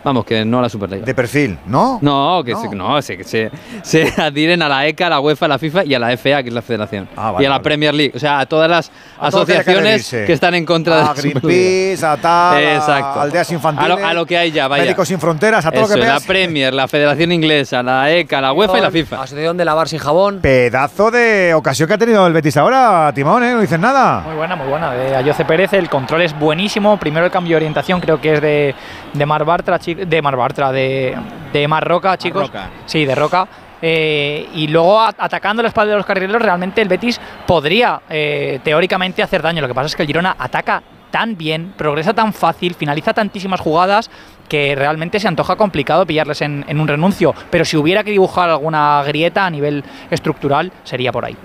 Vamos, 0.06 0.24
que 0.24 0.44
no 0.44 0.60
a 0.60 0.62
la 0.62 0.68
Superliga. 0.68 1.04
De 1.04 1.14
perfil, 1.16 1.58
¿no? 1.66 1.98
No, 2.00 2.42
que 2.44 2.54
se, 2.54 2.68
no, 2.68 3.02
se, 3.02 3.16
que 3.16 3.24
se, 3.24 3.50
se 3.82 4.04
adhieren 4.22 4.62
a 4.62 4.68
la 4.68 4.86
ECA, 4.86 5.08
a 5.08 5.10
la 5.10 5.18
UEFA, 5.18 5.46
a 5.46 5.48
la 5.48 5.58
FIFA 5.58 5.84
y 5.84 5.94
a 5.94 5.98
la 5.98 6.16
FA, 6.16 6.44
que 6.44 6.48
es 6.50 6.54
la 6.54 6.62
Federación. 6.62 7.08
Ah, 7.16 7.32
vale, 7.32 7.42
y 7.42 7.46
a 7.46 7.48
la 7.50 7.56
vale. 7.56 7.64
Premier 7.64 7.92
League. 7.92 8.12
O 8.14 8.18
sea, 8.20 8.38
a 8.38 8.46
todas 8.46 8.70
las 8.70 8.88
A 9.18 9.30
lo 9.30 9.44
que 9.44 9.46
que 9.52 9.58
asociaciones 9.58 10.08
que 10.10 10.32
están 10.32 10.54
en 10.54 10.64
contra 10.64 10.94
de 10.96 11.02
la 11.02 11.08
Superliga. 11.16 11.40
Greenpeace, 11.40 12.06
a 12.06 12.16
tal, 12.18 12.64
a 12.64 13.22
aldeas 13.22 13.50
infantiles, 13.50 13.90
A 13.90 14.00
lo, 14.00 14.06
a 14.06 14.14
lo 14.14 14.24
que 14.26 14.38
hay 14.38 14.52
ya, 14.52 14.68
vaya. 14.68 14.84
Médicos 14.84 15.08
sin 15.08 15.18
fronteras, 15.18 15.66
a 15.66 15.72
todo 15.72 15.80
lo 15.80 15.86
Eso, 15.86 15.94
que 15.94 16.00
La 16.02 16.06
veas. 16.06 16.24
Premier, 16.24 16.72
la 16.72 16.86
Federación 16.86 17.32
Inglesa, 17.32 17.82
la 17.82 18.08
ECA, 18.12 18.40
la 18.40 18.52
UEFA 18.52 18.78
y 18.78 18.82
la 18.82 18.90
FIFA. 18.92 19.22
Asociación 19.22 19.56
de 19.56 19.64
lavar 19.64 19.88
sin 19.88 19.98
jabón. 19.98 20.38
Pedazo 20.40 21.10
de 21.10 21.52
ocasión 21.52 21.88
que 21.88 21.94
ha 21.94 21.98
tenido 21.98 22.24
el 22.28 22.32
Betis 22.32 22.56
ahora, 22.56 23.10
Timón, 23.12 23.42
¿eh? 23.42 23.54
No 23.54 23.60
dices 23.60 23.80
nada. 23.80 24.20
Muy 24.20 24.36
buena, 24.36 24.54
muy 24.54 24.68
buena. 24.68 24.92
De 24.92 25.16
Ayoce 25.16 25.44
Pérez, 25.44 25.72
el 25.72 25.90
control 25.90 26.22
es 26.22 26.38
buenísimo. 26.38 26.96
Primero 26.96 27.26
el 27.26 27.32
cambio 27.32 27.50
de 27.54 27.56
orientación, 27.56 28.00
creo 28.00 28.20
que 28.20 28.34
es 28.34 28.40
de, 28.40 28.74
de 29.12 29.26
Mar 29.26 29.44
Bartra, 29.44 29.80
chi- 29.80 29.95
de 29.96 30.22
Mar 30.22 30.36
Bartra, 30.36 30.72
de, 30.72 31.16
de 31.52 31.68
Mar 31.68 31.86
Roca, 31.86 32.16
chicos. 32.18 32.48
Roca. 32.48 32.70
Sí, 32.86 33.04
de 33.04 33.14
Roca. 33.14 33.48
Eh, 33.82 34.48
y 34.54 34.68
luego 34.68 35.00
atacando 35.00 35.62
la 35.62 35.68
espalda 35.68 35.92
de 35.92 35.98
los 35.98 36.06
carrileros, 36.06 36.40
realmente 36.40 36.80
el 36.80 36.88
Betis 36.88 37.20
podría 37.46 38.00
eh, 38.08 38.60
teóricamente 38.64 39.22
hacer 39.22 39.42
daño. 39.42 39.60
Lo 39.60 39.68
que 39.68 39.74
pasa 39.74 39.86
es 39.86 39.96
que 39.96 40.02
el 40.02 40.06
Girona 40.06 40.36
ataca 40.38 40.82
tan 41.10 41.36
bien, 41.36 41.72
progresa 41.76 42.14
tan 42.14 42.32
fácil, 42.32 42.74
finaliza 42.74 43.14
tantísimas 43.14 43.60
jugadas 43.60 44.10
que 44.48 44.74
realmente 44.74 45.20
se 45.20 45.28
antoja 45.28 45.56
complicado 45.56 46.06
pillarles 46.06 46.40
en, 46.42 46.64
en 46.68 46.80
un 46.80 46.88
renuncio. 46.88 47.34
Pero 47.50 47.64
si 47.64 47.76
hubiera 47.76 48.04
que 48.04 48.10
dibujar 48.10 48.50
alguna 48.50 49.02
grieta 49.06 49.46
a 49.46 49.50
nivel 49.50 49.84
estructural, 50.10 50.72
sería 50.84 51.12
por 51.12 51.24
ahí. 51.24 51.36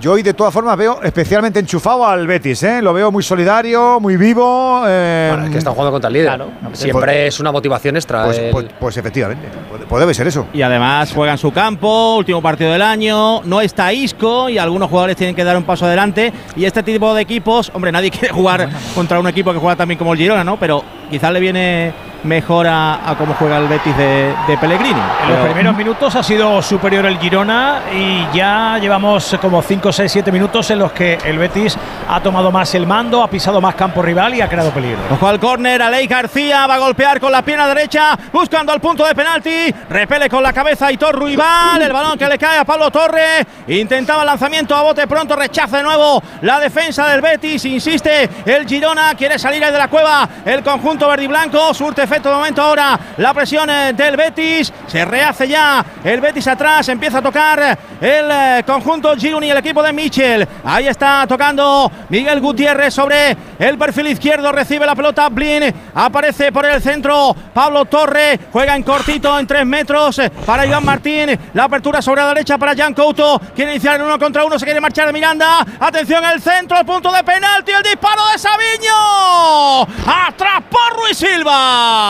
Yo 0.00 0.12
hoy 0.12 0.22
de 0.22 0.32
todas 0.32 0.54
formas 0.54 0.76
veo 0.78 1.00
especialmente 1.02 1.60
enchufado 1.60 2.06
al 2.06 2.26
Betis, 2.26 2.62
¿eh? 2.62 2.80
Lo 2.80 2.94
veo 2.94 3.12
muy 3.12 3.22
solidario, 3.22 4.00
muy 4.00 4.16
vivo. 4.16 4.82
eh, 4.86 5.28
Bueno, 5.30 5.44
es 5.46 5.52
que 5.52 5.58
están 5.58 5.74
jugando 5.74 5.92
contra 5.92 6.08
el 6.08 6.14
líder. 6.14 6.28
Claro. 6.28 6.46
Siempre 6.72 7.26
es 7.26 7.38
una 7.40 7.52
motivación 7.52 7.96
extra. 7.96 8.24
Pues, 8.24 8.38
el- 8.38 8.50
pues- 8.50 8.66
pues 8.80 8.96
efectivamente, 8.96 9.48
puede, 9.70 9.84
pues 9.84 10.00
debe 10.00 10.14
ser 10.14 10.26
eso. 10.28 10.46
Y 10.54 10.62
además 10.62 11.12
juega 11.14 11.32
en 11.32 11.38
su 11.38 11.52
campo, 11.52 12.16
último 12.16 12.40
partido 12.40 12.72
del 12.72 12.80
año, 12.80 13.42
no 13.44 13.60
está 13.60 13.92
Isco 13.92 14.48
y 14.48 14.56
algunos 14.56 14.88
jugadores 14.88 15.16
tienen 15.16 15.36
que 15.36 15.44
dar 15.44 15.58
un 15.58 15.64
paso 15.64 15.84
adelante. 15.84 16.32
Y 16.56 16.64
este 16.64 16.82
tipo 16.82 17.14
de 17.14 17.20
equipos, 17.22 17.70
hombre, 17.74 17.92
nadie 17.92 18.10
quiere 18.18 18.28
jugar 18.32 18.70
contra 18.94 19.20
un 19.20 19.28
equipo 19.28 19.52
que 19.52 19.58
juega 19.58 19.76
también 19.76 19.98
como 19.98 20.14
el 20.14 20.18
Girona, 20.18 20.42
¿no? 20.42 20.56
Pero 20.56 20.82
quizás 21.10 21.30
le 21.32 21.38
viene 21.40 21.92
mejor 22.24 22.66
a, 22.66 23.08
a 23.10 23.16
cómo 23.16 23.34
juega 23.38 23.58
el 23.58 23.68
Betis 23.68 23.96
de, 23.96 24.34
de 24.46 24.58
Pellegrini. 24.58 25.00
En 25.24 25.30
los 25.30 25.44
primeros 25.46 25.76
minutos 25.76 26.14
ha 26.16 26.22
sido 26.22 26.62
superior 26.62 27.06
el 27.06 27.18
Girona 27.18 27.80
y 27.92 28.26
ya 28.32 28.78
llevamos 28.78 29.36
como 29.40 29.62
5, 29.62 29.92
6, 29.92 30.12
7 30.12 30.32
minutos 30.32 30.70
en 30.70 30.78
los 30.78 30.92
que 30.92 31.18
el 31.24 31.38
Betis 31.38 31.76
ha 32.08 32.20
tomado 32.20 32.50
más 32.50 32.74
el 32.74 32.86
mando, 32.86 33.22
ha 33.22 33.28
pisado 33.28 33.60
más 33.60 33.74
campo 33.74 34.02
rival 34.02 34.34
y 34.34 34.40
ha 34.40 34.48
creado 34.48 34.70
peligro. 34.70 34.98
Ojo 35.10 35.26
al 35.26 35.40
córner, 35.40 35.82
Alei 35.82 36.06
García 36.06 36.66
va 36.66 36.74
a 36.74 36.78
golpear 36.78 37.20
con 37.20 37.32
la 37.32 37.42
pierna 37.42 37.66
derecha, 37.66 38.18
buscando 38.32 38.72
al 38.72 38.80
punto 38.80 39.04
de 39.04 39.14
penalti, 39.14 39.74
repele 39.88 40.28
con 40.28 40.42
la 40.42 40.52
cabeza 40.52 40.86
Aitor 40.86 41.14
Ruibal, 41.14 41.80
el 41.82 41.92
balón 41.92 42.18
que 42.18 42.26
le 42.26 42.38
cae 42.38 42.58
a 42.58 42.64
Pablo 42.64 42.90
Torre, 42.90 43.46
intentaba 43.68 44.22
el 44.22 44.26
lanzamiento 44.26 44.74
a 44.74 44.82
bote 44.82 45.06
pronto, 45.06 45.36
rechaza 45.36 45.78
de 45.78 45.82
nuevo 45.82 46.22
la 46.42 46.60
defensa 46.60 47.06
del 47.08 47.20
Betis, 47.20 47.64
insiste 47.64 48.28
el 48.44 48.66
Girona, 48.66 49.14
quiere 49.14 49.38
salir 49.38 49.62
de 49.62 49.78
la 49.78 49.88
cueva, 49.88 50.28
el 50.44 50.62
conjunto 50.62 51.08
verde 51.08 51.24
y 51.24 51.28
blanco, 51.28 51.72
surte 51.72 52.06
efecto 52.12 52.28
de 52.28 52.34
momento 52.34 52.60
ahora. 52.60 53.00
La 53.16 53.32
presión 53.32 53.70
eh, 53.70 53.94
del 53.94 54.18
Betis, 54.18 54.70
se 54.86 55.04
rehace 55.04 55.48
ya. 55.48 55.82
El 56.04 56.20
Betis 56.20 56.46
atrás, 56.46 56.86
empieza 56.90 57.18
a 57.18 57.22
tocar 57.22 57.78
el 58.02 58.30
eh, 58.30 58.62
conjunto 58.66 59.16
Gironi 59.16 59.50
el 59.50 59.56
equipo 59.56 59.82
de 59.82 59.92
Michel, 59.92 60.46
ahí 60.64 60.88
está 60.88 61.24
tocando 61.26 61.90
Miguel 62.08 62.40
Gutiérrez 62.40 62.92
sobre 62.92 63.36
el 63.58 63.78
perfil 63.78 64.08
izquierdo, 64.08 64.50
recibe 64.52 64.84
la 64.84 64.94
pelota. 64.94 65.28
Blin, 65.28 65.72
aparece 65.94 66.52
por 66.52 66.66
el 66.66 66.82
centro. 66.82 67.34
Pablo 67.54 67.84
Torre, 67.84 68.38
juega 68.52 68.74
en 68.74 68.82
cortito 68.82 69.38
en 69.38 69.46
tres 69.46 69.64
metros 69.64 70.18
eh, 70.18 70.30
para 70.44 70.66
Iván 70.66 70.84
Martín, 70.84 71.38
la 71.54 71.64
apertura 71.64 72.02
sobre 72.02 72.22
la 72.22 72.28
derecha 72.28 72.58
para 72.58 72.74
Jan 72.74 72.92
Couto, 72.92 73.40
quiere 73.54 73.72
iniciar 73.72 73.96
en 73.96 74.02
uno 74.02 74.18
contra 74.18 74.44
uno, 74.44 74.58
se 74.58 74.64
quiere 74.64 74.80
marchar 74.80 75.06
de 75.06 75.12
Miranda, 75.12 75.64
atención 75.80 76.24
el 76.24 76.42
centro, 76.42 76.78
el 76.78 76.84
punto 76.84 77.10
de 77.12 77.22
penalti, 77.22 77.72
el 77.72 77.82
disparo 77.82 78.22
de 78.32 78.38
Sabiño, 78.38 79.82
atrás 80.06 80.62
por 80.68 81.00
Ruiz 81.00 81.16
Silva. 81.16 82.01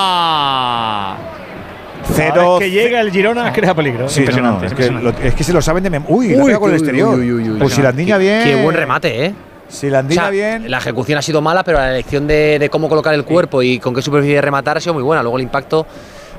Cero. 2.15 2.57
Que 2.59 2.71
llega 2.71 3.01
el 3.01 3.11
Girona 3.13 3.53
crea 3.53 3.75
peligro. 3.75 4.09
Sí, 4.09 4.25
no, 4.25 4.41
no, 4.59 4.63
es, 4.65 4.75
que 4.75 4.91
lo, 4.91 5.11
es 5.11 5.35
que 5.35 5.45
se 5.45 5.53
lo 5.53 5.63
saben 5.63 5.83
de 5.85 5.91
memoria. 5.91 6.15
Uy, 6.17 6.29
la 6.31 6.43
Uy, 6.43 6.47
pega 6.49 6.59
con 6.59 6.71
el 6.71 6.77
exterior. 6.77 7.15
uy, 7.15 7.33
uy, 7.33 7.43
uy, 7.43 7.51
uy. 7.51 7.59
Pues 7.59 7.75
si 7.75 7.83
la 7.83 7.93
niña 7.93 8.19
bien. 8.19 8.43
Qué 8.45 8.63
buen 8.63 8.77
remate, 8.77 9.27
¿eh? 9.27 9.35
Si 9.69 9.89
la 9.89 10.01
O 10.01 10.11
sea, 10.11 10.29
bien. 10.31 10.71
La 10.71 10.79
ejecución 10.79 11.19
ha 11.19 11.23
sido 11.23 11.41
mala, 11.41 11.63
pero 11.65 11.79
la 11.79 11.91
elección 11.93 12.27
de, 12.27 12.59
de 12.59 12.69
cómo 12.69 12.89
colocar 12.89 13.15
el 13.15 13.25
cuerpo 13.25 13.63
y 13.63 13.79
con 13.79 13.95
qué 13.95 14.03
superficie 14.03 14.41
rematar 14.41 14.77
ha 14.77 14.81
sido 14.81 14.95
muy 14.95 15.03
buena. 15.03 15.23
Luego 15.23 15.39
el 15.39 15.45
impacto 15.45 15.87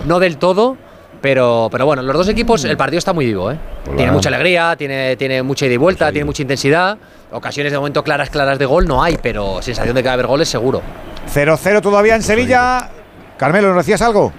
no 0.06 0.20
del 0.20 0.38
todo, 0.38 0.78
Pero, 1.22 1.70
pero 1.72 1.86
bueno, 1.86 2.02
los 2.02 2.14
dos 2.16 2.28
equipos, 2.28 2.66
el 2.66 2.76
partido 2.76 3.00
está 3.00 3.14
muy 3.14 3.26
vivo, 3.26 3.50
¿eh? 3.50 3.58
Tiene 3.96 4.12
mucha 4.12 4.28
alegría, 4.28 4.76
tiene, 4.76 5.16
tiene 5.16 5.42
mucha 5.42 5.66
ida 5.66 5.76
y 5.76 5.78
vuelta, 5.78 6.12
tiene 6.12 6.26
mucha 6.26 6.42
intensidad. 6.42 6.98
Ocasiones 7.32 7.72
de 7.72 7.78
momento 7.80 8.04
claras, 8.04 8.30
claras 8.30 8.60
de 8.60 8.66
gol 8.66 8.86
no 8.86 9.02
hay, 9.02 9.18
pero 9.24 9.62
sensación 9.62 9.96
de 9.96 10.04
que 10.04 10.08
va 10.08 10.12
a 10.12 10.14
haber 10.16 10.28
goles 10.28 10.50
seguro. 10.50 10.82
0-0 11.34 11.82
todavía 11.82 12.16
en 12.16 12.22
Sevilla. 12.24 12.90
Carmelo, 13.44 13.74
¿nos 13.74 13.86
decías 13.86 14.02
algo? 14.02 14.32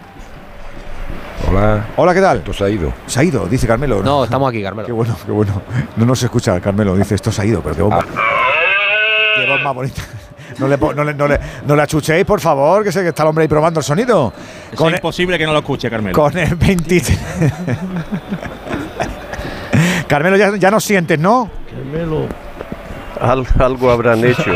Hola. 1.46 1.84
Hola, 1.96 2.14
¿qué 2.14 2.22
tal? 2.22 2.38
Esto 2.38 2.54
se 2.54 2.64
ha 2.64 2.70
ido. 2.70 2.90
Se 3.06 3.20
ha 3.20 3.22
ido, 3.22 3.44
dice 3.44 3.66
Carmelo. 3.66 4.02
No, 4.02 4.24
estamos 4.24 4.48
aquí, 4.48 4.62
Carmelo. 4.62 4.86
Qué 4.86 4.92
bueno, 4.92 5.14
qué 5.26 5.30
bueno. 5.30 5.60
No 5.96 6.06
nos 6.06 6.22
escucha 6.22 6.58
Carmelo, 6.58 6.96
dice 6.96 7.14
esto 7.14 7.30
se 7.30 7.42
ha 7.42 7.44
ido, 7.44 7.60
pero 7.60 7.76
qué 7.76 7.82
bomba. 7.82 8.02
Ah. 8.16 8.22
Qué 9.36 9.46
bomba 9.46 9.72
bonita. 9.72 10.00
No 10.58 10.68
le, 10.68 10.78
no, 10.78 11.04
le, 11.04 11.12
no, 11.12 11.28
le, 11.28 11.38
no 11.66 11.76
le 11.76 11.82
achuchéis, 11.82 12.24
por 12.24 12.40
favor, 12.40 12.82
que 12.82 12.92
sé 12.92 13.02
que 13.02 13.08
está 13.08 13.24
el 13.24 13.28
hombre 13.28 13.42
ahí 13.42 13.48
probando 13.48 13.80
el 13.80 13.84
sonido. 13.84 14.32
Es 14.72 14.78
Con 14.78 14.88
el, 14.88 14.94
imposible 14.94 15.36
que 15.36 15.44
no 15.44 15.52
lo 15.52 15.58
escuche, 15.58 15.90
Carmelo. 15.90 16.16
con 16.16 16.38
el 16.38 16.54
23. 16.54 17.18
Carmelo, 20.08 20.38
ya, 20.38 20.56
ya 20.56 20.70
nos 20.70 20.82
sientes, 20.82 21.18
¿no? 21.18 21.50
Carmelo. 21.70 22.26
algo 23.58 23.90
habrán 23.90 24.24
hecho. 24.24 24.50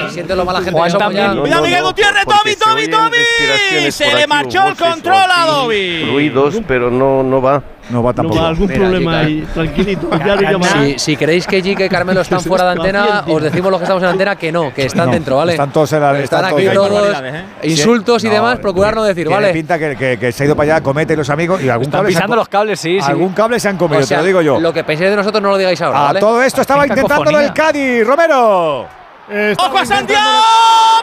Ya, 0.00 0.06
Carmelo, 0.06 0.12
siente, 0.12 0.14
siente 0.14 0.36
lo 0.36 0.44
mala 0.44 0.58
gente 0.60 0.72
Juan 0.78 0.92
también. 0.98 1.40
Cuidado, 1.40 1.62
Miguel 1.62 1.82
Gutiérrez, 1.84 2.24
oyen 2.26 2.58
Toby. 2.58 3.16
respiraciones 3.18 3.94
Se 3.94 4.14
le 4.14 4.26
marchó 4.26 4.66
el 4.68 4.76
control 4.76 5.30
a 5.30 5.46
Dobby. 5.46 6.10
Ruidos, 6.10 6.56
pero 6.66 6.90
no, 6.90 7.22
no 7.22 7.40
va. 7.42 7.62
No 7.90 8.04
va 8.04 8.10
No 8.10 8.14
tampoco. 8.14 8.40
va, 8.40 8.48
algún 8.48 8.68
Mira, 8.68 8.78
problema 8.78 9.18
ahí. 9.20 9.44
Tranquilito, 9.52 10.10
ya 10.24 10.36
lo. 10.36 10.62
Si, 10.62 10.98
si 11.00 11.16
creéis 11.16 11.44
que 11.44 11.60
Gika 11.60 11.84
y 11.86 11.88
Carmelo 11.88 12.20
están 12.20 12.40
fuera 12.44 12.64
de 12.66 12.70
antena, 12.72 13.24
os 13.26 13.42
decimos 13.42 13.68
los 13.72 13.80
que 13.80 13.84
estamos 13.84 14.02
en 14.04 14.08
antena 14.10 14.36
que 14.36 14.52
no, 14.52 14.72
que 14.72 14.84
están 14.86 15.06
No, 15.06 15.12
dentro, 15.12 15.36
¿vale? 15.38 15.52
Están 15.52 15.72
todos 15.72 15.92
en 15.94 16.00
la 16.00 16.10
Están 16.20 16.44
están 16.44 16.54
aquí 16.56 16.68
todos- 16.72 17.16
¿eh? 17.24 17.44
Insultos 17.64 18.22
y 18.22 18.28
No, 18.28 18.34
demás, 18.34 18.58
procurar 18.60 18.94
no 18.94 19.02
decir, 19.02 19.28
¿vale? 19.28 19.52
pinta 19.52 19.76
que, 19.76 19.96
que- 19.96 20.18
que 20.20 20.30
se 20.30 20.44
ha 20.44 20.46
ido 20.46 20.54
para 20.54 20.74
allá, 20.76 20.82
comete 20.84 21.14
y 21.14 21.16
los 21.16 21.30
amigos 21.30 21.60
y 21.62 21.68
algún 21.68 21.86
Están 21.86 22.00
cable 22.02 22.08
pisando 22.14 22.36
los 22.36 22.48
cables, 22.48 22.78
sí, 22.78 23.00
sí. 23.00 23.10
Algún 23.10 23.32
cable 23.32 23.58
se 23.58 23.68
han 23.68 23.76
comido, 23.76 24.02
O 24.02 24.06
sea, 24.06 24.18
te 24.18 24.22
lo 24.22 24.26
digo 24.28 24.42
yo. 24.42 24.60
Lo 24.60 24.72
que 24.72 24.84
penséis 24.84 25.10
de 25.10 25.16
nosotros 25.16 25.42
no 25.42 25.48
lo 25.50 25.58
digáis 25.58 25.80
ahora, 25.82 25.98
A 25.98 26.02
¿vale? 26.04 26.20
todo 26.20 26.40
esto 26.44 26.60
estaba 26.60 26.86
intentándolo 26.86 27.40
el. 27.40 27.52
Cádiz, 27.52 28.06
Romero. 28.06 28.86
¡Ojo 29.30 29.78
a 29.78 29.86
Santiago! 29.86 30.42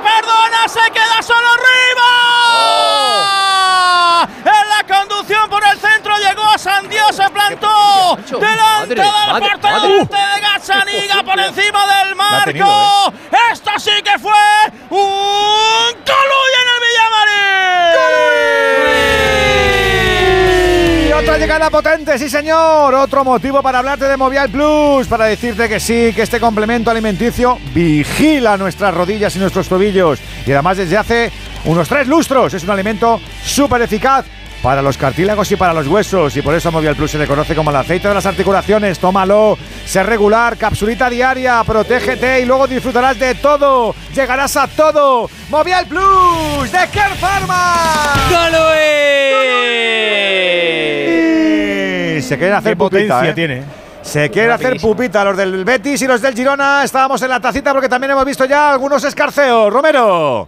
¡Perdona! 0.04 0.68
¡Se 0.68 0.82
queda 0.92 1.24
solo 1.24 1.48
arriba! 1.48 2.04
En 4.44 4.68
la 4.70 4.84
conducción 4.86 5.50
por 5.50 5.64
el 5.66 5.80
centro 5.80 6.14
llegó 6.18 6.44
a 6.44 6.58
Santiago, 6.58 7.14
se 7.14 7.30
plantó 7.30 8.18
delante 8.38 8.96
Madre, 8.96 8.96
del 8.96 9.40
portero 9.40 10.04
de 10.06 10.42
Gazzaniga 10.42 11.24
por 11.24 11.40
encima 11.40 11.88
del 11.88 12.18
tenido, 12.44 12.66
¿eh? 12.66 12.70
marco. 12.70 13.14
Esto 13.54 13.72
sí 13.78 14.02
que 14.04 14.20
fue 14.20 14.34
un 14.90 15.94
Coluy 16.04 16.52
en 16.62 16.68
el 16.74 16.80
Villamarín. 16.84 17.88
Y 21.07 21.07
otra 21.18 21.38
llegada 21.38 21.70
potente, 21.72 22.18
sí 22.20 22.30
señor. 22.30 22.94
Otro 22.94 23.24
motivo 23.24 23.64
para 23.64 23.80
hablarte 23.80 24.06
de 24.06 24.18
Movial 24.18 24.50
Plus, 24.50 25.08
para 25.08 25.26
decirte 25.26 25.68
que 25.68 25.80
sí, 25.80 26.14
que 26.14 26.22
este 26.22 26.40
complemento 26.40 26.92
alimenticio 26.92 27.58
vigila 27.74 28.56
nuestras 28.56 28.94
rodillas 28.94 29.36
y 29.36 29.40
nuestros 29.40 29.68
tobillos. 29.68 30.20
Y 30.46 30.52
además 30.52 30.78
desde 30.78 30.98
hace 30.98 31.32
unos 31.66 31.90
tres 31.90 32.08
lustros 32.08 32.54
es 32.54 32.64
un 32.64 32.70
alimento 32.70 33.20
súper 33.44 33.82
eficaz. 33.82 34.26
Para 34.62 34.82
los 34.82 34.98
cartílagos 34.98 35.52
y 35.52 35.56
para 35.56 35.74
los 35.74 35.88
huesos. 35.88 36.36
Y 36.36 36.42
por 36.42 36.56
eso 36.56 36.72
Movial 36.72 36.96
Plus 36.96 37.12
se 37.12 37.18
le 37.18 37.28
conoce 37.28 37.56
como 37.56 37.70
el 37.70 37.76
aceite 37.76 38.08
de 38.08 38.14
las 38.14 38.26
articulaciones. 38.26 39.00
Tómalo. 39.00 39.58
Sé 39.86 40.04
regular. 40.04 40.58
Capsulita 40.58 41.10
diaria. 41.10 41.64
Protégete 41.64 42.42
y 42.42 42.46
luego 42.46 42.68
disfrutarás 42.68 43.18
de 43.20 43.36
todo. 43.36 43.94
Llegarás 44.14 44.58
a 44.58 44.68
todo. 44.68 45.30
Movial 45.50 45.86
Plus 45.86 46.72
de 46.72 46.88
Care 46.92 47.16
Pharma. 47.20 47.74
Y 52.18 52.22
Se 52.22 52.38
quieren 52.38 52.56
hacer 52.56 52.72
Qué 52.72 52.78
pupita, 52.78 53.16
potencia 53.16 53.30
¿eh? 53.30 53.34
tiene. 53.34 53.64
Se 54.02 54.30
quieren 54.30 54.52
hacer 54.52 54.80
pupita 54.80 55.24
los 55.24 55.38
del 55.38 55.64
Betis 55.66 56.02
y 56.02 56.08
los 56.08 56.22
del 56.22 56.34
Girona. 56.34 56.84
Estábamos 56.84 57.22
en 57.22 57.30
la 57.30 57.40
tacita 57.40 57.74
porque 57.74 57.90
también 57.90 58.12
hemos 58.12 58.26
visto 58.26 58.46
ya 58.46 58.72
algunos 58.72 59.04
escarceos. 59.04 59.72
Romero. 59.72 60.48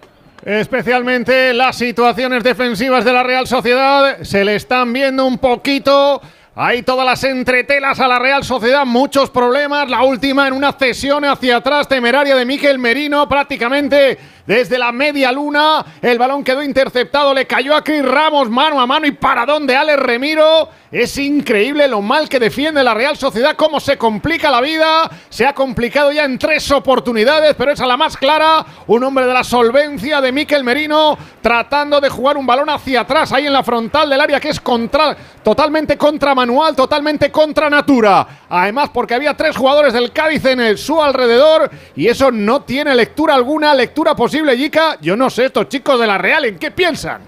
Especialmente 0.49 1.53
las 1.53 1.76
situaciones 1.76 2.43
defensivas 2.43 3.05
de 3.05 3.13
la 3.13 3.21
Real 3.21 3.45
Sociedad 3.45 4.23
se 4.23 4.43
le 4.43 4.55
están 4.55 4.91
viendo 4.91 5.27
un 5.27 5.38
poquito. 5.38 6.19
Hay 6.55 6.81
todas 6.81 7.05
las 7.05 7.23
entretelas 7.23 7.99
a 7.99 8.07
la 8.07 8.17
Real 8.17 8.43
Sociedad, 8.43 8.84
muchos 8.84 9.30
problemas. 9.30 9.88
La 9.91 10.01
última 10.01 10.47
en 10.47 10.55
una 10.55 10.71
cesión 10.71 11.23
hacia 11.23 11.57
atrás 11.57 11.88
temeraria 11.88 12.35
de 12.35 12.45
Miquel 12.45 12.80
Merino, 12.80 13.30
prácticamente 13.30 14.17
desde 14.49 14.80
la 14.80 14.91
media 14.91 15.31
luna. 15.31 15.85
El 16.01 16.17
balón 16.17 16.43
quedó 16.43 16.63
interceptado, 16.63 17.35
le 17.35 17.45
cayó 17.45 17.76
a 17.76 17.84
Cris 17.84 18.03
Ramos 18.03 18.49
mano 18.49 18.81
a 18.81 18.88
mano 18.88 19.05
y 19.05 19.11
paradón 19.11 19.67
de 19.67 19.76
Alex 19.76 19.99
Remiro. 19.99 20.69
Es 20.91 21.19
increíble 21.19 21.88
lo 21.88 22.01
mal 22.01 22.27
que 22.27 22.39
defiende 22.39 22.84
la 22.84 22.95
Real 22.95 23.15
Sociedad, 23.15 23.55
cómo 23.55 23.80
se 23.80 23.95
complica 23.99 24.49
la 24.49 24.59
vida. 24.59 25.07
Se 25.30 25.45
ha 25.45 25.53
complicado 25.53 26.11
ya 26.11 26.23
en 26.23 26.39
tres 26.39 26.71
oportunidades, 26.71 27.53
pero 27.55 27.71
esa 27.71 27.85
la 27.85 27.95
más 27.95 28.17
clara. 28.17 28.65
Un 28.88 29.03
hombre 29.03 29.27
de 29.27 29.34
la 29.34 29.43
solvencia 29.43 30.19
de 30.19 30.31
Miquel 30.31 30.63
Merino, 30.63 31.15
tratando 31.43 32.01
de 32.01 32.09
jugar 32.09 32.35
un 32.35 32.47
balón 32.47 32.71
hacia 32.71 33.01
atrás, 33.01 33.31
ahí 33.31 33.45
en 33.45 33.53
la 33.53 33.61
frontal 33.61 34.09
del 34.09 34.19
área, 34.19 34.39
que 34.39 34.49
es 34.49 34.59
contra, 34.59 35.15
totalmente 35.43 35.95
contra 35.95 36.34
manual, 36.34 36.76
totalmente 36.76 37.30
contra 37.30 37.69
natura. 37.69 38.26
Además, 38.49 38.89
porque 38.91 39.13
había 39.13 39.38
tres 39.38 39.55
jugadores 39.55 39.93
del 39.93 40.11
Cádiz 40.11 40.43
en 40.45 40.59
el, 40.59 40.80
su 40.80 40.99
alrededor, 40.99 41.69
y 41.95 42.07
eso 42.07 42.31
no 42.31 42.63
tiene 42.63 42.95
lectura 42.95 43.35
alguna, 43.35 43.76
lectura 43.76 44.15
posible, 44.15 44.39
Yica. 44.53 44.98
Yo 45.02 45.16
no 45.16 45.30
sé, 45.30 45.45
estos 45.45 45.70
chicos 45.70 45.99
de 45.99 46.07
la 46.07 46.18
Real, 46.18 46.45
¿en 46.45 46.57
qué 46.57 46.72
piensan? 46.72 47.22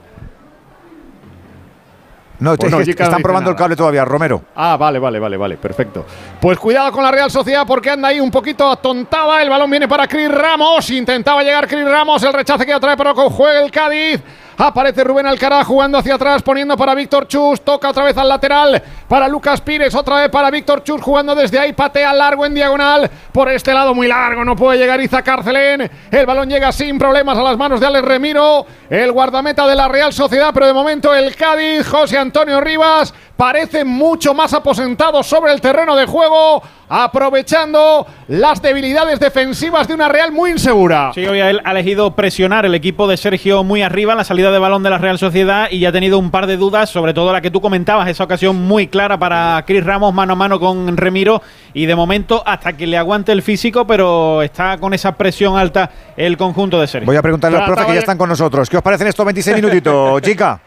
No, 2.39 2.55
Pues 2.55 2.67
es 2.67 2.71
no, 2.71 2.79
que 2.79 2.85
Jica 2.85 3.03
no 3.03 3.09
están 3.11 3.21
probando 3.21 3.51
el 3.51 3.55
cable 3.55 3.75
todavía, 3.75 4.03
Romero. 4.03 4.41
Ah, 4.55 4.75
vale, 4.75 4.97
vale, 4.97 5.19
vale, 5.19 5.37
vale, 5.37 5.57
perfecto. 5.57 6.05
Pues 6.39 6.57
cuidado 6.57 6.91
con 6.91 7.03
la 7.03 7.11
Real 7.11 7.29
Sociedad 7.29 7.67
porque 7.67 7.91
anda 7.91 8.07
ahí 8.07 8.19
un 8.19 8.31
poquito 8.31 8.67
atontada. 8.67 9.43
El 9.43 9.49
balón 9.49 9.69
viene 9.69 9.87
para 9.87 10.07
Cris 10.07 10.31
Ramos. 10.31 10.89
Intentaba 10.89 11.43
llegar 11.43 11.67
Cris 11.67 11.85
Ramos. 11.85 12.23
El 12.23 12.33
rechace 12.33 12.65
que 12.65 12.73
otra 12.73 12.95
vez, 12.95 12.97
pero 12.97 13.13
juega 13.29 13.63
el 13.63 13.69
Cádiz. 13.69 14.21
Aparece 14.63 15.03
Rubén 15.03 15.25
Alcaraz 15.25 15.65
jugando 15.65 15.97
hacia 15.97 16.13
atrás, 16.13 16.43
poniendo 16.43 16.77
para 16.77 16.93
Víctor 16.93 17.27
Chus. 17.27 17.61
Toca 17.61 17.89
otra 17.89 18.03
vez 18.03 18.15
al 18.15 18.29
lateral 18.29 18.79
para 19.07 19.27
Lucas 19.27 19.59
Pires. 19.59 19.95
Otra 19.95 20.17
vez 20.17 20.29
para 20.29 20.51
Víctor 20.51 20.83
Chus 20.83 21.01
jugando 21.01 21.33
desde 21.33 21.57
ahí. 21.57 21.73
Patea 21.73 22.13
largo 22.13 22.45
en 22.45 22.53
diagonal. 22.53 23.09
Por 23.31 23.49
este 23.49 23.73
lado 23.73 23.95
muy 23.95 24.07
largo. 24.07 24.45
No 24.45 24.55
puede 24.55 24.77
llegar 24.77 25.01
Iza 25.01 25.23
Carcelén. 25.23 25.89
El 26.11 26.25
balón 26.27 26.47
llega 26.47 26.71
sin 26.71 26.99
problemas 26.99 27.39
a 27.39 27.41
las 27.41 27.57
manos 27.57 27.79
de 27.79 27.87
Alex 27.87 28.05
Remiro. 28.05 28.67
El 28.87 29.11
guardameta 29.11 29.65
de 29.65 29.75
la 29.75 29.87
Real 29.87 30.13
Sociedad. 30.13 30.51
Pero 30.53 30.67
de 30.67 30.73
momento 30.73 31.11
el 31.15 31.35
Cádiz, 31.35 31.87
José 31.87 32.19
Antonio 32.19 32.61
Rivas, 32.61 33.15
parece 33.35 33.83
mucho 33.83 34.35
más 34.35 34.53
aposentado 34.53 35.23
sobre 35.23 35.53
el 35.53 35.59
terreno 35.59 35.95
de 35.95 36.05
juego. 36.05 36.61
Aprovechando 36.93 38.05
las 38.27 38.61
debilidades 38.61 39.17
defensivas 39.17 39.87
de 39.87 39.93
una 39.93 40.09
Real 40.09 40.33
muy 40.33 40.51
insegura. 40.51 41.11
Sí, 41.15 41.25
hoy 41.25 41.39
ha 41.39 41.49
elegido 41.49 42.13
presionar 42.15 42.65
el 42.65 42.75
equipo 42.75 43.07
de 43.07 43.15
Sergio 43.15 43.63
muy 43.63 43.81
arriba 43.81 44.11
en 44.11 44.17
la 44.17 44.25
salida 44.25 44.50
de 44.51 44.59
balón 44.59 44.83
de 44.83 44.89
la 44.89 44.97
Real 44.97 45.17
Sociedad 45.17 45.67
y 45.71 45.79
ya 45.79 45.89
ha 45.89 45.91
tenido 45.91 46.19
un 46.19 46.31
par 46.31 46.47
de 46.47 46.57
dudas, 46.57 46.89
sobre 46.89 47.13
todo 47.13 47.31
la 47.31 47.41
que 47.41 47.51
tú 47.51 47.61
comentabas, 47.61 48.07
esa 48.07 48.23
ocasión 48.23 48.55
muy 48.55 48.87
clara 48.87 49.17
para 49.17 49.63
Cris 49.65 49.83
Ramos 49.83 50.13
mano 50.13 50.33
a 50.33 50.35
mano 50.35 50.59
con 50.59 50.95
Remiro 50.97 51.41
y 51.73 51.85
de 51.85 51.95
momento 51.95 52.43
hasta 52.45 52.73
que 52.73 52.87
le 52.87 52.97
aguante 52.97 53.31
el 53.31 53.41
físico, 53.41 53.85
pero 53.87 54.41
está 54.41 54.77
con 54.77 54.93
esa 54.93 55.13
presión 55.13 55.57
alta 55.57 55.89
el 56.17 56.37
conjunto 56.37 56.79
de 56.79 56.87
Sergio. 56.87 57.05
Voy 57.05 57.15
a 57.15 57.21
preguntarle 57.21 57.57
a 57.57 57.61
los 57.61 57.69
profes 57.69 57.85
que 57.85 57.93
ya 57.93 57.99
están 57.99 58.17
con 58.17 58.29
nosotros. 58.29 58.69
¿Qué 58.69 58.77
os 58.77 58.83
parecen 58.83 59.07
estos 59.07 59.25
26 59.25 59.55
minutitos, 59.55 60.21
chica? 60.23 60.59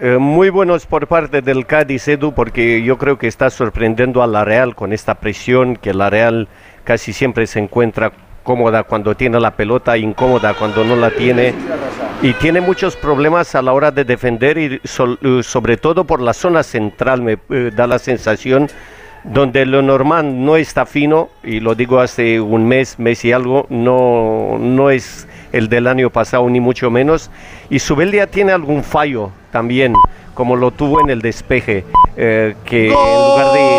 Eh, 0.00 0.16
muy 0.18 0.50
buenos 0.50 0.86
por 0.86 1.08
parte 1.08 1.42
del 1.42 1.66
Cádiz, 1.66 2.06
Edu, 2.06 2.32
porque 2.32 2.84
yo 2.84 2.98
creo 2.98 3.18
que 3.18 3.26
está 3.26 3.50
sorprendiendo 3.50 4.22
a 4.22 4.28
la 4.28 4.44
Real 4.44 4.76
con 4.76 4.92
esta 4.92 5.16
presión, 5.16 5.74
que 5.74 5.92
la 5.92 6.08
Real 6.08 6.46
casi 6.84 7.12
siempre 7.12 7.48
se 7.48 7.58
encuentra 7.58 8.12
cómoda 8.48 8.82
cuando 8.82 9.14
tiene 9.14 9.38
la 9.38 9.50
pelota, 9.50 9.98
incómoda 9.98 10.54
cuando 10.54 10.82
no 10.82 10.96
la 10.96 11.10
tiene. 11.10 11.52
Y 12.22 12.32
tiene 12.32 12.62
muchos 12.62 12.96
problemas 12.96 13.54
a 13.54 13.60
la 13.60 13.74
hora 13.74 13.90
de 13.90 14.04
defender 14.04 14.56
y 14.56 14.80
eh, 14.80 15.42
sobre 15.42 15.76
todo 15.76 16.04
por 16.04 16.22
la 16.22 16.32
zona 16.32 16.62
central 16.62 17.20
me 17.20 17.36
eh, 17.50 17.70
da 17.76 17.86
la 17.86 17.98
sensación 17.98 18.68
donde 19.22 19.66
lo 19.66 19.82
normal 19.82 20.46
no 20.46 20.56
está 20.56 20.86
fino, 20.86 21.28
y 21.44 21.60
lo 21.60 21.74
digo 21.74 22.00
hace 22.00 22.40
un 22.40 22.66
mes, 22.66 22.98
mes 22.98 23.22
y 23.26 23.32
algo, 23.32 23.66
no, 23.68 24.56
no 24.58 24.88
es 24.88 25.28
el 25.52 25.68
del 25.68 25.86
año 25.86 26.08
pasado 26.08 26.48
ni 26.48 26.60
mucho 26.60 26.90
menos, 26.90 27.30
y 27.68 27.80
Subelia 27.80 28.28
tiene 28.28 28.52
algún 28.52 28.82
fallo 28.82 29.30
también, 29.52 29.92
como 30.32 30.56
lo 30.56 30.70
tuvo 30.70 31.00
en 31.02 31.10
el 31.10 31.20
despeje, 31.20 31.84
eh, 32.16 32.54
que 32.64 32.86
en 32.86 32.92
lugar 32.94 33.52
de... 33.52 33.78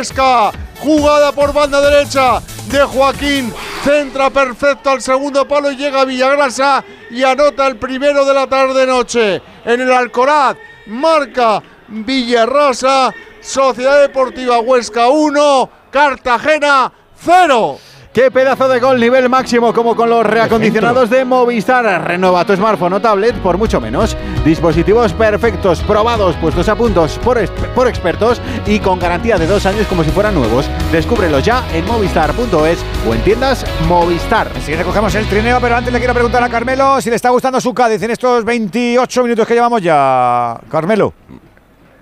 Huesca. 0.00 0.50
Jugada 0.78 1.30
por 1.30 1.52
banda 1.52 1.78
derecha 1.78 2.40
de 2.70 2.80
Joaquín. 2.84 3.52
Centra 3.84 4.30
perfecto 4.30 4.88
al 4.88 5.02
segundo 5.02 5.46
palo 5.46 5.70
y 5.70 5.76
llega 5.76 6.06
Villagrasa 6.06 6.82
y 7.10 7.22
anota 7.22 7.66
el 7.66 7.76
primero 7.76 8.24
de 8.24 8.32
la 8.32 8.46
tarde-noche. 8.46 9.42
En 9.62 9.80
el 9.82 9.92
Alcoraz 9.92 10.56
marca 10.86 11.62
Villarrosa. 11.88 13.12
Sociedad 13.42 14.00
Deportiva 14.00 14.60
Huesca 14.60 15.08
1, 15.08 15.70
Cartagena 15.90 16.90
0. 17.22 17.78
¡Qué 18.12 18.28
pedazo 18.28 18.68
de 18.68 18.80
gol 18.80 18.98
nivel 18.98 19.28
máximo 19.28 19.72
como 19.72 19.94
con 19.94 20.10
los 20.10 20.26
reacondicionados 20.26 21.10
de 21.10 21.24
Movistar! 21.24 22.04
Renueva 22.04 22.44
tu 22.44 22.56
smartphone 22.56 22.94
o 22.94 23.00
tablet 23.00 23.36
por 23.36 23.56
mucho 23.56 23.80
menos. 23.80 24.16
Dispositivos 24.44 25.12
perfectos, 25.12 25.80
probados, 25.82 26.34
puestos 26.34 26.68
a 26.68 26.74
puntos 26.74 27.20
por, 27.20 27.38
por 27.72 27.86
expertos 27.86 28.42
y 28.66 28.80
con 28.80 28.98
garantía 28.98 29.38
de 29.38 29.46
dos 29.46 29.64
años 29.64 29.86
como 29.86 30.02
si 30.02 30.10
fueran 30.10 30.34
nuevos. 30.34 30.68
Descúbrelos 30.90 31.44
ya 31.44 31.64
en 31.72 31.86
movistar.es 31.86 32.84
o 33.08 33.14
en 33.14 33.20
tiendas 33.22 33.64
Movistar. 33.86 34.50
Así 34.56 34.72
que 34.72 34.78
recogemos 34.78 35.14
el 35.14 35.26
trineo, 35.26 35.60
pero 35.60 35.76
antes 35.76 35.92
le 35.92 36.00
quiero 36.00 36.12
preguntar 36.12 36.42
a 36.42 36.48
Carmelo 36.48 37.00
si 37.00 37.10
le 37.10 37.16
está 37.16 37.30
gustando 37.30 37.60
su 37.60 37.72
Cádiz 37.72 38.02
en 38.02 38.10
estos 38.10 38.44
28 38.44 39.22
minutos 39.22 39.46
que 39.46 39.54
llevamos 39.54 39.82
ya. 39.82 40.58
Carmelo. 40.68 41.14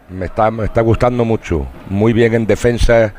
Me 0.09 0.25
está, 0.25 0.51
me 0.51 0.65
está 0.65 0.81
gustando 0.81 1.27
mucho. 1.27 1.67
Muy 1.91 2.15
bien 2.15 2.33
en 2.33 2.47
defensa 2.47 3.13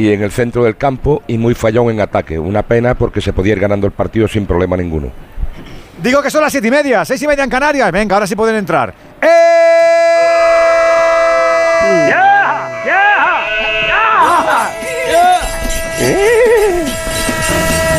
y 0.00 0.12
en 0.14 0.22
el 0.22 0.30
centro 0.30 0.64
del 0.64 0.76
campo 0.78 1.22
y 1.26 1.36
muy 1.36 1.54
fallón 1.54 1.90
en 1.90 2.00
ataque. 2.00 2.38
Una 2.38 2.62
pena 2.62 2.94
porque 2.94 3.20
se 3.20 3.34
podía 3.34 3.52
ir 3.52 3.60
ganando 3.60 3.86
el 3.86 3.92
partido 3.92 4.26
sin 4.26 4.46
problema 4.46 4.74
ninguno. 4.76 5.08
Digo 6.02 6.22
que 6.22 6.30
son 6.30 6.42
las 6.42 6.50
siete 6.50 6.68
y 6.68 6.70
media, 6.70 7.04
seis 7.04 7.20
y 7.22 7.26
media 7.26 7.44
en 7.44 7.50
Canarias. 7.50 7.92
Venga, 7.92 8.16
ahora 8.16 8.26
sí 8.26 8.34
pueden 8.34 8.56
entrar. 8.56 8.94
¡Eh! 9.20 9.26
¡Ya! 12.08 12.82
¡Ya! 12.86 13.00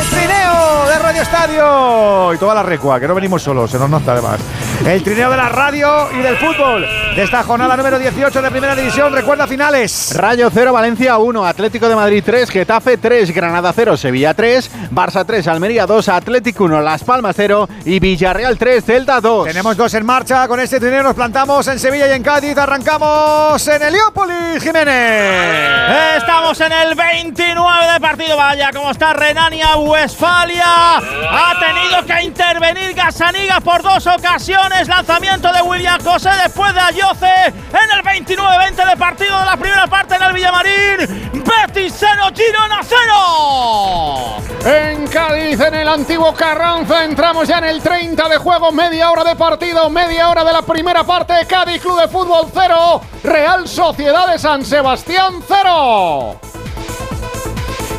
Trineo 0.09 0.87
de 0.87 0.99
Radio 0.99 1.21
Estadio 1.21 2.33
y 2.33 2.37
toda 2.37 2.55
la 2.55 2.63
recua, 2.63 2.99
que 2.99 3.07
no 3.07 3.13
venimos 3.13 3.43
solos, 3.43 3.69
se 3.69 3.77
nos 3.77 3.91
nota 3.91 4.13
además. 4.13 4.39
El 4.85 5.03
trineo 5.03 5.29
de 5.29 5.37
la 5.37 5.47
radio 5.47 6.09
y 6.11 6.17
del 6.23 6.35
fútbol 6.37 6.85
de 7.15 7.23
esta 7.23 7.43
jornada 7.43 7.77
número 7.77 7.99
18 7.99 8.41
de 8.41 8.49
Primera 8.49 8.75
División. 8.75 9.13
Recuerda 9.13 9.45
finales. 9.45 10.11
Rayo 10.15 10.49
0, 10.51 10.73
Valencia 10.73 11.17
1, 11.17 11.45
Atlético 11.45 11.87
de 11.87 11.95
Madrid 11.95 12.23
3, 12.25 12.49
Getafe 12.49 12.97
3, 12.97 13.31
Granada 13.31 13.71
0, 13.75 13.95
Sevilla 13.95 14.33
3, 14.33 14.71
Barça 14.91 15.23
3, 15.25 15.47
Almería 15.47 15.85
2, 15.85 16.09
Atlético 16.09 16.63
1, 16.63 16.81
Las 16.81 17.03
Palmas 17.03 17.35
0 17.37 17.69
y 17.85 17.99
Villarreal 17.99 18.57
3, 18.57 18.83
Celta 18.83 19.21
2. 19.21 19.47
Tenemos 19.47 19.77
dos 19.77 19.93
en 19.93 20.05
marcha. 20.05 20.47
Con 20.47 20.59
este 20.59 20.79
trineo 20.79 21.03
nos 21.03 21.13
plantamos 21.13 21.67
en 21.67 21.77
Sevilla 21.77 22.07
y 22.07 22.13
en 22.13 22.23
Cádiz. 22.23 22.57
Arrancamos 22.57 23.67
en 23.67 23.83
Heliópolis, 23.83 24.63
Jiménez. 24.63 26.17
Estamos 26.17 26.59
en 26.59 26.71
el 26.71 26.95
29 26.95 27.93
de 27.93 27.99
partido. 27.99 28.35
Vaya, 28.35 28.71
como 28.71 28.89
está 28.89 29.13
Renania 29.13 29.75
Westfalia. 29.75 30.97
Ha 30.97 31.53
tenido 31.59 32.05
que 32.05 32.23
intervenir 32.23 32.93
Gasaniga 32.95 33.59
por 33.59 33.83
dos 33.83 34.07
ocasiones. 34.07 34.70
Lanzamiento 34.87 35.51
de 35.53 35.61
William 35.61 35.99
José 36.03 36.29
después 36.43 36.73
de 36.73 36.79
Ayoce 36.79 37.45
en 37.45 37.97
el 37.97 38.03
29-20 38.03 38.89
de 38.89 38.97
partido 38.97 39.37
de 39.39 39.45
la 39.45 39.55
primera 39.57 39.85
parte 39.85 40.15
en 40.15 40.23
el 40.23 40.33
Villamarín. 40.33 41.31
Betis 41.33 41.93
0, 41.97 42.29
Girona 42.35 42.81
0. 42.83 44.41
En 44.65 45.07
Cádiz, 45.07 45.59
en 45.59 45.75
el 45.75 45.87
antiguo 45.87 46.33
Carranza, 46.33 47.03
entramos 47.03 47.47
ya 47.47 47.59
en 47.59 47.65
el 47.65 47.81
30 47.81 48.27
de 48.27 48.37
juego, 48.37 48.71
media 48.71 49.11
hora 49.11 49.23
de 49.23 49.35
partido, 49.35 49.89
media 49.89 50.29
hora 50.29 50.43
de 50.43 50.53
la 50.53 50.61
primera 50.63 51.03
parte. 51.03 51.33
Cádiz 51.47 51.81
Club 51.81 52.01
de 52.01 52.07
Fútbol 52.07 52.47
0, 52.51 53.01
Real 53.23 53.67
Sociedad 53.67 54.31
de 54.31 54.39
San 54.39 54.65
Sebastián 54.65 55.43
0. 55.47 56.60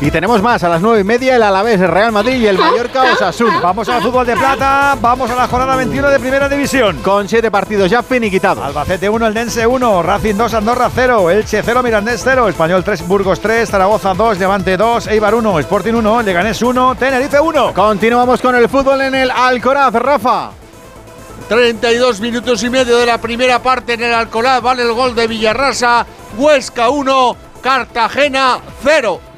Y 0.03 0.11
tenemos 0.11 0.41
más, 0.41 0.61
a 0.65 0.67
las 0.67 0.81
nueve 0.81 0.99
y 0.99 1.03
media 1.05 1.37
el 1.37 1.43
Alavés, 1.43 1.79
el 1.79 1.87
Real 1.87 2.11
Madrid 2.11 2.35
y 2.35 2.45
el 2.45 2.57
Mallorca 2.57 3.13
Osasuna. 3.13 3.61
Vamos 3.61 3.87
al 3.87 4.01
fútbol 4.01 4.27
de 4.27 4.35
plata, 4.35 4.97
vamos 4.99 5.31
a 5.31 5.35
la 5.35 5.47
jornada 5.47 5.77
21 5.77 6.09
de 6.09 6.19
Primera 6.19 6.49
División. 6.49 6.97
Con 7.01 7.29
siete 7.29 7.49
partidos 7.49 7.89
ya 7.89 8.03
finiquitados. 8.03 8.65
Albacete 8.65 9.07
1, 9.07 9.27
el 9.27 9.33
Dense 9.33 9.65
1, 9.65 10.03
Racing 10.03 10.35
2, 10.35 10.53
Andorra 10.55 10.91
0, 10.93 11.31
Elche 11.31 11.61
0, 11.63 11.81
Mirandés 11.81 12.19
0, 12.21 12.49
Español 12.49 12.83
3, 12.83 13.07
Burgos 13.07 13.39
3, 13.39 13.69
Zaragoza 13.69 14.13
2, 14.13 14.39
Levante 14.39 14.75
2, 14.75 15.07
Eibar 15.07 15.35
1, 15.35 15.59
Sporting 15.59 15.93
1, 15.93 16.21
Leganés 16.21 16.61
1, 16.61 16.95
Tenerife 16.95 17.39
1. 17.39 17.73
Continuamos 17.73 18.41
con 18.41 18.55
el 18.55 18.67
fútbol 18.67 18.99
en 18.99 19.15
el 19.15 19.31
Alcoraz, 19.31 19.93
Rafa. 19.93 20.51
32 21.47 22.19
minutos 22.19 22.61
y 22.61 22.69
medio 22.69 22.97
de 22.97 23.05
la 23.05 23.19
primera 23.19 23.63
parte 23.63 23.93
en 23.93 24.03
el 24.03 24.13
Alcoraz, 24.13 24.61
vale 24.61 24.83
el 24.83 24.91
gol 24.91 25.15
de 25.15 25.27
Villarrasa, 25.27 26.05
Huesca 26.37 26.89
1, 26.89 27.37
Cartagena 27.61 28.59
0. 28.83 29.32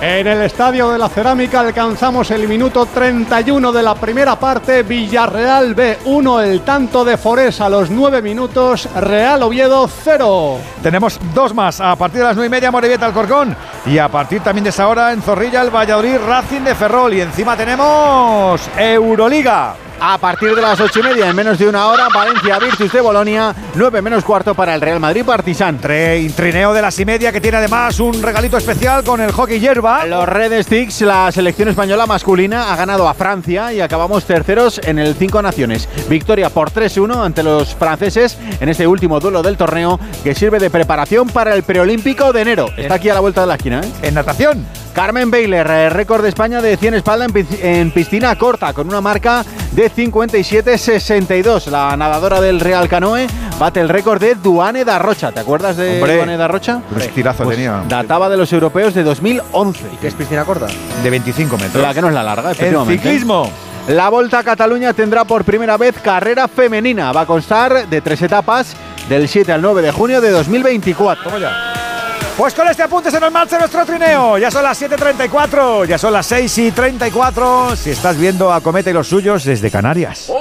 En 0.00 0.26
el 0.26 0.42
Estadio 0.42 0.90
de 0.90 0.98
la 0.98 1.08
Cerámica 1.08 1.60
alcanzamos 1.60 2.30
el 2.30 2.48
minuto 2.48 2.84
31 2.86 3.72
de 3.72 3.82
la 3.82 3.94
primera 3.94 4.38
parte. 4.38 4.82
Villarreal 4.82 5.74
B1, 5.74 6.42
el 6.42 6.60
tanto 6.62 7.04
de 7.04 7.16
Forés 7.16 7.60
a 7.60 7.68
los 7.68 7.90
9 7.90 8.20
minutos. 8.20 8.88
Real 8.96 9.42
Oviedo 9.42 9.88
0. 9.88 10.58
Tenemos 10.82 11.18
dos 11.32 11.54
más. 11.54 11.80
A 11.80 11.96
partir 11.96 12.20
de 12.20 12.26
las 12.26 12.36
9 12.36 12.46
y 12.46 12.50
media, 12.50 12.70
Morevieta 12.70 13.06
Alcorcón. 13.06 13.56
Y 13.86 13.98
a 13.98 14.08
partir 14.08 14.42
también 14.42 14.64
de 14.64 14.70
esa 14.70 14.88
hora, 14.88 15.12
en 15.12 15.22
Zorrilla, 15.22 15.62
el 15.62 15.70
Valladolid 15.70 16.18
Racing 16.26 16.62
de 16.62 16.74
Ferrol. 16.74 17.14
Y 17.14 17.20
encima 17.20 17.56
tenemos 17.56 18.60
Euroliga. 18.76 19.76
A 20.00 20.18
partir 20.18 20.54
de 20.54 20.60
las 20.60 20.80
ocho 20.80 21.00
y 21.00 21.02
media, 21.02 21.30
en 21.30 21.36
menos 21.36 21.58
de 21.58 21.68
una 21.68 21.86
hora, 21.86 22.08
Valencia 22.12 22.58
Virtus 22.58 22.92
de 22.92 23.00
Bolonia, 23.00 23.54
9 23.74 24.02
menos 24.02 24.24
cuarto 24.24 24.54
para 24.54 24.74
el 24.74 24.80
Real 24.80 25.00
Madrid 25.00 25.24
Partizan. 25.24 25.78
trineo 25.78 26.72
de 26.74 26.82
las 26.82 26.98
y 26.98 27.04
media 27.04 27.32
que 27.32 27.40
tiene 27.40 27.56
además 27.58 27.98
un 28.00 28.22
regalito 28.22 28.56
especial 28.56 29.02
con 29.04 29.20
el 29.20 29.32
hockey 29.32 29.60
hierba. 29.60 30.04
Los 30.04 30.28
Red 30.28 30.62
Sticks, 30.62 31.00
la 31.02 31.32
selección 31.32 31.68
española 31.68 32.06
masculina, 32.06 32.72
ha 32.72 32.76
ganado 32.76 33.08
a 33.08 33.14
Francia 33.14 33.72
y 33.72 33.80
acabamos 33.80 34.24
terceros 34.24 34.80
en 34.84 34.98
el 34.98 35.14
Cinco 35.14 35.40
Naciones. 35.40 35.88
Victoria 36.08 36.50
por 36.50 36.70
3-1 36.70 37.24
ante 37.24 37.42
los 37.42 37.74
franceses 37.74 38.38
en 38.60 38.68
este 38.68 38.86
último 38.86 39.20
duelo 39.20 39.42
del 39.42 39.56
torneo 39.56 39.98
que 40.22 40.34
sirve 40.34 40.58
de 40.58 40.70
preparación 40.70 41.28
para 41.28 41.54
el 41.54 41.62
preolímpico 41.62 42.32
de 42.32 42.42
enero. 42.42 42.68
Está 42.76 42.94
aquí 42.94 43.08
a 43.08 43.14
la 43.14 43.20
vuelta 43.20 43.40
de 43.40 43.46
la 43.46 43.54
esquina. 43.54 43.80
¿eh? 43.80 43.92
En 44.02 44.14
natación. 44.14 44.83
Carmen 44.94 45.28
Baylor, 45.28 45.66
eh, 45.68 45.90
récord 45.90 46.22
de 46.22 46.28
España 46.28 46.62
de 46.62 46.76
100 46.76 46.94
espalda 46.94 47.26
en 47.62 47.90
piscina 47.90 48.36
corta, 48.36 48.72
con 48.72 48.86
una 48.88 49.00
marca 49.00 49.44
de 49.72 49.90
57-62. 49.90 51.66
La 51.66 51.96
nadadora 51.96 52.40
del 52.40 52.60
Real 52.60 52.88
Canoe 52.88 53.26
bate 53.58 53.80
el 53.80 53.88
récord 53.88 54.20
de 54.20 54.36
Duane 54.36 54.84
da 54.84 55.00
Rocha. 55.00 55.32
¿Te 55.32 55.40
acuerdas 55.40 55.76
de 55.76 55.96
Hombre, 55.96 56.16
Duane 56.16 56.36
da 56.36 56.46
Rocha? 56.46 56.80
Pues 56.92 57.12
tirazo 57.12 57.44
tenía. 57.44 57.82
Databa 57.88 58.28
de 58.28 58.36
los 58.36 58.52
europeos 58.52 58.94
de 58.94 59.02
2011. 59.02 59.80
¿Y 59.94 59.96
qué 59.96 60.06
es 60.08 60.14
piscina 60.14 60.44
corta? 60.44 60.68
De 61.02 61.10
25 61.10 61.58
metros. 61.58 61.82
La 61.82 61.92
que 61.92 62.00
no 62.00 62.08
es 62.08 62.14
la 62.14 62.22
larga, 62.22 62.50
El 62.50 62.56
efectivamente. 62.56 63.02
ciclismo. 63.02 63.50
La 63.88 64.08
Volta 64.10 64.38
a 64.38 64.44
Cataluña 64.44 64.92
tendrá 64.92 65.24
por 65.24 65.44
primera 65.44 65.76
vez 65.76 65.96
carrera 66.00 66.46
femenina. 66.46 67.10
Va 67.12 67.22
a 67.22 67.26
constar 67.26 67.88
de 67.88 68.00
tres 68.00 68.22
etapas 68.22 68.76
del 69.08 69.28
7 69.28 69.50
al 69.52 69.60
9 69.60 69.82
de 69.82 69.90
junio 69.90 70.20
de 70.20 70.30
2024. 70.30 71.24
Toma 71.24 71.38
ya. 71.38 71.83
Pues 72.36 72.52
con 72.52 72.66
este 72.66 72.82
apunte 72.82 73.12
se 73.12 73.20
nos 73.20 73.30
marcha 73.30 73.56
nuestro 73.60 73.86
trineo. 73.86 74.38
Ya 74.38 74.50
son 74.50 74.64
las 74.64 74.82
7.34, 74.82 75.86
ya 75.86 75.96
son 75.96 76.12
las 76.12 76.26
6 76.26 76.58
y 76.58 76.70
34. 76.72 77.76
Si 77.76 77.90
estás 77.90 78.18
viendo 78.18 78.52
a 78.52 78.60
Cometa 78.60 78.90
y 78.90 78.92
los 78.92 79.06
suyos 79.06 79.44
desde 79.44 79.70
Canarias. 79.70 80.32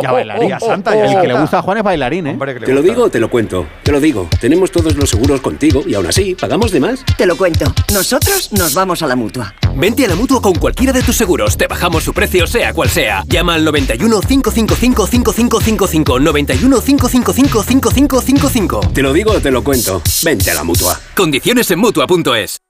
Ya 0.00 0.12
bailaría 0.12 0.60
Santa. 0.60 0.94
Ya 0.94 1.06
El 1.06 1.20
que 1.20 1.26
le 1.26 1.40
gusta 1.40 1.58
a 1.58 1.62
Juan 1.62 1.78
es 1.78 1.84
bailarín, 1.84 2.28
¿eh? 2.28 2.38
¿Te 2.64 2.72
lo 2.72 2.82
digo 2.82 3.04
o 3.04 3.10
te 3.10 3.18
lo 3.18 3.28
cuento? 3.28 3.66
Te 3.82 3.90
lo 3.90 3.98
digo. 3.98 4.28
Tenemos 4.40 4.70
todos 4.70 4.94
los 4.94 5.10
seguros 5.10 5.40
contigo 5.40 5.82
y 5.84 5.94
aún 5.94 6.06
así, 6.06 6.36
¿pagamos 6.36 6.70
de 6.70 6.78
más? 6.78 7.00
Te 7.16 7.26
lo 7.26 7.36
cuento. 7.36 7.64
Nosotros 7.92 8.52
nos 8.52 8.74
vamos 8.74 9.02
a 9.02 9.08
la 9.08 9.16
mutua. 9.16 9.52
Vente 9.74 10.04
a 10.04 10.08
la 10.08 10.14
mutua 10.14 10.40
con 10.40 10.54
cualquiera 10.54 10.92
de 10.92 11.02
tus 11.02 11.16
seguros. 11.16 11.56
Te 11.56 11.66
bajamos 11.66 12.04
su 12.04 12.14
precio, 12.14 12.46
sea 12.46 12.72
cual 12.72 12.90
sea. 12.90 13.24
Llama 13.26 13.54
al 13.54 13.64
91 13.64 14.20
555 14.20 15.06
5555. 15.08 16.20
91 16.20 16.80
555 16.80 17.62
5555. 17.64 18.80
Te 18.94 19.02
lo 19.02 19.12
digo 19.12 19.32
o 19.32 19.40
te 19.40 19.50
lo 19.50 19.64
cuento. 19.64 20.00
Vente 20.22 20.52
a 20.52 20.54
la 20.54 20.62
mutua. 20.62 20.96
Condiciones 21.18 21.68
en 21.72 21.80
mutua.es. 21.80 22.62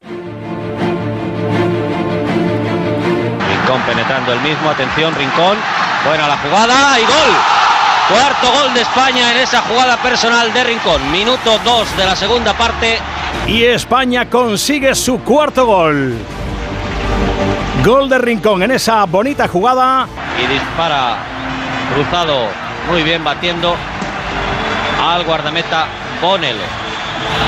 Rincón 3.46 3.82
penetrando 3.86 4.32
el 4.32 4.40
mismo, 4.40 4.70
atención, 4.70 5.14
Rincón, 5.14 5.58
buena 6.06 6.26
la 6.26 6.38
jugada 6.38 6.98
y 6.98 7.02
gol. 7.02 7.36
Cuarto 8.08 8.50
gol 8.50 8.72
de 8.72 8.80
España 8.80 9.32
en 9.32 9.40
esa 9.40 9.60
jugada 9.60 9.98
personal 9.98 10.50
de 10.54 10.64
Rincón. 10.64 11.12
Minuto 11.12 11.60
2 11.62 11.96
de 11.98 12.06
la 12.06 12.16
segunda 12.16 12.56
parte. 12.56 12.98
Y 13.46 13.64
España 13.64 14.30
consigue 14.30 14.94
su 14.94 15.20
cuarto 15.20 15.66
gol. 15.66 16.14
Gol 17.84 18.08
de 18.08 18.16
Rincón 18.16 18.62
en 18.62 18.70
esa 18.70 19.04
bonita 19.04 19.46
jugada. 19.46 20.08
Y 20.42 20.46
dispara 20.50 21.18
cruzado, 21.94 22.46
muy 22.90 23.02
bien 23.02 23.22
batiendo 23.22 23.76
al 25.06 25.24
guardameta 25.24 25.86
Bonel. 26.22 26.56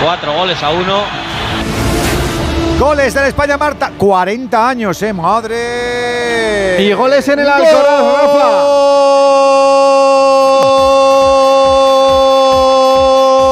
Cuatro 0.03 0.33
goles 0.33 0.63
a 0.63 0.71
uno. 0.71 1.03
Goles 2.79 3.13
de 3.13 3.21
la 3.21 3.29
España 3.29 3.59
Marta. 3.59 3.93
40 3.99 4.69
años, 4.69 5.03
eh, 5.03 5.13
madre. 5.13 6.83
Y 6.83 6.93
goles 6.95 7.29
en 7.29 7.41
el 7.41 7.49
Alcoraz, 7.49 8.01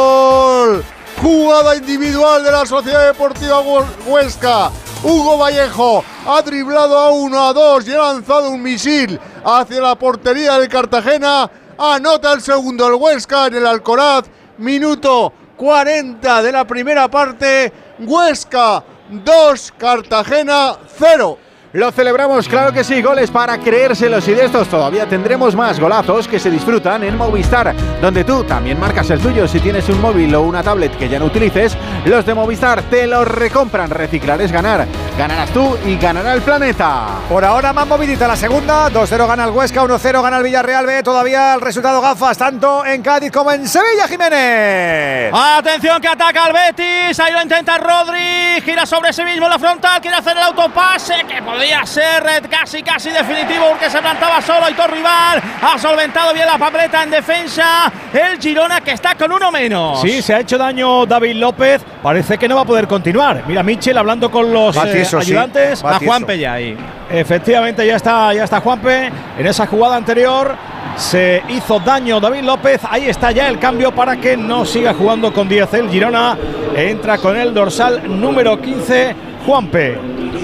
¡Gol! 0.08 0.82
Jugada 1.20 1.76
individual 1.76 2.42
de 2.42 2.50
la 2.52 2.64
Sociedad 2.64 3.06
Deportiva 3.06 3.60
Huesca. 4.06 4.70
Hugo 5.02 5.36
Vallejo 5.36 6.02
ha 6.26 6.40
driblado 6.42 6.98
a 6.98 7.10
uno 7.10 7.46
a 7.46 7.52
dos 7.52 7.86
y 7.86 7.92
ha 7.92 7.98
lanzado 7.98 8.50
un 8.50 8.62
misil 8.62 9.20
hacia 9.44 9.80
la 9.80 9.94
portería 9.96 10.58
del 10.58 10.68
Cartagena. 10.68 11.50
Anota 11.76 12.32
el 12.32 12.40
segundo 12.40 12.86
el 12.88 12.94
Huesca 12.94 13.48
en 13.48 13.56
el 13.56 13.66
Alcoraz. 13.66 14.24
Minuto 14.56 15.32
40 15.58 16.42
de 16.42 16.52
la 16.52 16.64
primera 16.66 17.08
parte. 17.08 17.70
Huesca 17.98 18.82
2, 19.10 19.74
Cartagena 19.76 20.78
0. 20.98 21.38
Lo 21.74 21.92
celebramos, 21.92 22.48
claro 22.48 22.72
que 22.72 22.82
sí, 22.82 23.02
goles 23.02 23.30
para 23.30 23.58
creérselos 23.58 24.26
y 24.26 24.32
de 24.32 24.46
estos 24.46 24.68
todavía 24.68 25.04
tendremos 25.04 25.54
más 25.54 25.78
golazos 25.78 26.26
que 26.26 26.38
se 26.38 26.50
disfrutan 26.50 27.04
en 27.04 27.14
Movistar, 27.14 27.74
donde 28.00 28.24
tú 28.24 28.42
también 28.44 28.80
marcas 28.80 29.10
el 29.10 29.20
tuyo 29.20 29.46
si 29.46 29.60
tienes 29.60 29.86
un 29.90 30.00
móvil 30.00 30.34
o 30.34 30.40
una 30.40 30.62
tablet 30.62 30.96
que 30.96 31.10
ya 31.10 31.18
no 31.18 31.26
utilices, 31.26 31.76
los 32.06 32.24
de 32.24 32.32
Movistar 32.32 32.80
te 32.84 33.06
los 33.06 33.28
recompran, 33.28 33.90
reciclar 33.90 34.40
es 34.40 34.50
ganar, 34.50 34.86
ganarás 35.18 35.50
tú 35.50 35.76
y 35.84 35.98
ganará 35.98 36.32
el 36.32 36.40
planeta. 36.40 37.06
Por 37.28 37.44
ahora 37.44 37.74
más 37.74 37.86
movidita 37.86 38.26
la 38.26 38.36
segunda, 38.36 38.88
2-0 38.88 39.26
gana 39.26 39.44
el 39.44 39.50
Huesca, 39.50 39.82
1-0 39.82 40.22
gana 40.22 40.38
el 40.38 40.44
Villarreal, 40.44 40.86
ve 40.86 41.02
todavía 41.02 41.52
el 41.52 41.60
resultado 41.60 42.00
gafas, 42.00 42.38
tanto 42.38 42.86
en 42.86 43.02
Cádiz 43.02 43.30
como 43.30 43.52
en 43.52 43.68
Sevilla, 43.68 44.08
Jiménez. 44.08 45.34
Atención 45.34 46.00
que 46.00 46.08
ataca 46.08 46.46
el 46.46 46.54
Betis, 46.54 47.20
ahí 47.20 47.30
lo 47.30 47.42
intenta 47.42 47.76
Rodri, 47.76 48.62
gira 48.64 48.86
sobre 48.86 49.12
sí 49.12 49.22
mismo 49.22 49.46
la 49.50 49.58
frontal, 49.58 50.00
quiere 50.00 50.16
hacer 50.16 50.34
el 50.34 50.44
autopase, 50.44 51.26
que 51.28 51.42
podía 51.58 51.84
ser 51.86 52.22
casi 52.48 52.84
casi 52.84 53.10
definitivo 53.10 53.70
porque 53.70 53.90
se 53.90 53.98
plantaba 53.98 54.40
solo 54.40 54.70
y 54.70 54.74
todo 54.74 54.86
rival, 54.86 55.42
ha 55.60 55.76
solventado 55.76 56.32
bien 56.32 56.46
la 56.46 56.56
papeleta 56.56 57.02
en 57.02 57.10
defensa, 57.10 57.90
el 58.12 58.38
Girona 58.38 58.80
que 58.80 58.92
está 58.92 59.16
con 59.16 59.32
uno 59.32 59.50
menos. 59.50 60.00
Sí, 60.00 60.22
se 60.22 60.34
ha 60.34 60.40
hecho 60.40 60.56
daño 60.56 61.04
David 61.04 61.34
López, 61.34 61.82
parece 62.00 62.38
que 62.38 62.46
no 62.46 62.54
va 62.54 62.60
a 62.60 62.64
poder 62.64 62.86
continuar. 62.86 63.42
Mira, 63.48 63.64
Michel 63.64 63.98
hablando 63.98 64.30
con 64.30 64.52
los 64.52 64.76
eh, 64.76 65.04
sí. 65.04 65.16
ayudantes. 65.16 65.84
Va 65.84 65.96
A. 65.96 65.98
Juanpe 65.98 66.38
ya 66.38 66.52
ahí. 66.52 66.76
Efectivamente, 67.10 67.84
ya 67.84 67.96
está, 67.96 68.32
ya 68.32 68.44
está 68.44 68.60
Juanpe. 68.60 69.10
En 69.36 69.46
esa 69.46 69.66
jugada 69.66 69.96
anterior 69.96 70.54
se 70.94 71.42
hizo 71.48 71.80
daño 71.80 72.20
David 72.20 72.42
López. 72.42 72.82
Ahí 72.88 73.08
está 73.08 73.32
ya 73.32 73.48
el 73.48 73.58
cambio 73.58 73.92
para 73.92 74.16
que 74.16 74.36
no 74.36 74.64
siga 74.64 74.94
jugando 74.94 75.32
con 75.32 75.48
10 75.48 75.74
el 75.74 75.90
Girona. 75.90 76.38
Entra 76.76 77.18
con 77.18 77.36
el 77.36 77.52
dorsal 77.52 78.20
número 78.20 78.60
15, 78.60 79.16
Juanpe. 79.48 79.98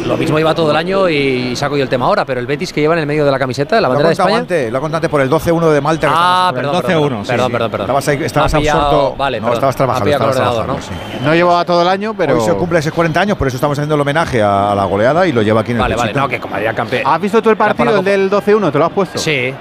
Lo 0.06 0.16
mismo 0.16 0.38
iba 0.38 0.54
todo 0.54 0.70
el 0.70 0.76
año 0.78 1.10
y 1.10 1.54
saco 1.56 1.76
yo 1.76 1.82
el 1.82 1.90
tema 1.90 2.06
ahora, 2.06 2.24
pero 2.24 2.40
el 2.40 2.46
Betis 2.46 2.72
que 2.72 2.80
lleva 2.80 2.94
en 2.94 3.00
el 3.00 3.06
medio 3.06 3.22
de 3.26 3.30
la 3.30 3.38
camiseta, 3.38 3.78
la 3.78 3.88
bandera 3.88 4.08
de 4.08 4.12
España. 4.14 4.38
antes, 4.38 4.72
lo 4.72 4.82
antes 4.82 5.10
por 5.10 5.20
el 5.20 5.28
12-1 5.28 5.70
de 5.70 5.80
Malta. 5.82 6.06
que 6.08 6.12
Ah, 6.16 6.50
perdón, 6.54 6.72
por 6.72 6.84
el 6.84 6.86
perdón, 6.86 7.02
12-1, 7.22 7.26
perdón, 7.26 7.52
perdón, 7.52 7.70
perdón. 7.70 7.84
Estabas, 7.84 8.08
ahí- 8.08 8.24
estabas 8.24 8.54
absorto. 8.54 9.14
vale, 9.18 9.40
no, 9.40 9.44
perdón. 9.48 9.54
estabas 9.56 9.76
trabajando. 9.76 10.10
Estabas 10.10 10.66
¿no? 10.66 10.76
No 11.22 11.34
llevaba 11.34 11.64
todo 11.66 11.82
el 11.82 11.88
año, 11.88 12.14
pero... 12.16 12.34
Hoy 12.38 12.40
se 12.40 12.54
cumple 12.54 12.78
esos 12.78 12.94
40 12.94 13.20
años, 13.20 13.36
por 13.36 13.46
eso 13.46 13.58
estamos 13.58 13.78
haciendo 13.78 13.94
el 13.94 14.00
homenaje 14.00 14.42
a, 14.42 14.72
a 14.72 14.74
la 14.74 14.84
goleada 14.86 15.26
y 15.26 15.32
lo 15.32 15.42
lleva 15.42 15.60
aquí 15.60 15.72
en 15.72 15.78
Vale, 15.78 15.92
el 15.94 15.98
vale, 15.98 16.08
pechito. 16.12 16.20
no, 16.22 16.28
que 16.28 16.40
como 16.40 16.54
haría 16.56 16.72
campeón. 16.72 17.02
¿Has 17.04 17.20
visto 17.20 17.42
tú 17.42 17.50
el 17.50 17.56
partido, 17.58 17.98
el 17.98 18.04
del 18.04 18.30
12-1? 18.30 18.72
¿Te 18.72 18.78
lo 18.78 18.86
has 18.86 18.92
puesto? 18.92 19.18
Sí, 19.18 19.52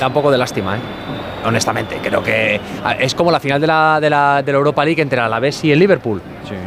da 0.00 0.06
un 0.06 0.12
poco 0.14 0.30
de 0.30 0.38
lástima, 0.38 0.76
¿eh? 0.76 0.80
Honestamente, 1.44 1.98
creo 2.02 2.22
que 2.22 2.60
ah, 2.84 2.94
es 2.98 3.14
como 3.14 3.30
la 3.30 3.38
final 3.38 3.60
de 3.60 3.66
la, 3.66 3.98
de 4.00 4.10
la, 4.10 4.42
de 4.42 4.50
la 4.52 4.58
Europa 4.58 4.84
League 4.84 5.00
entre 5.00 5.18
el 5.18 5.24
Alavés 5.24 5.62
y 5.64 5.72
el 5.72 5.78
Liverpool. 5.78 6.20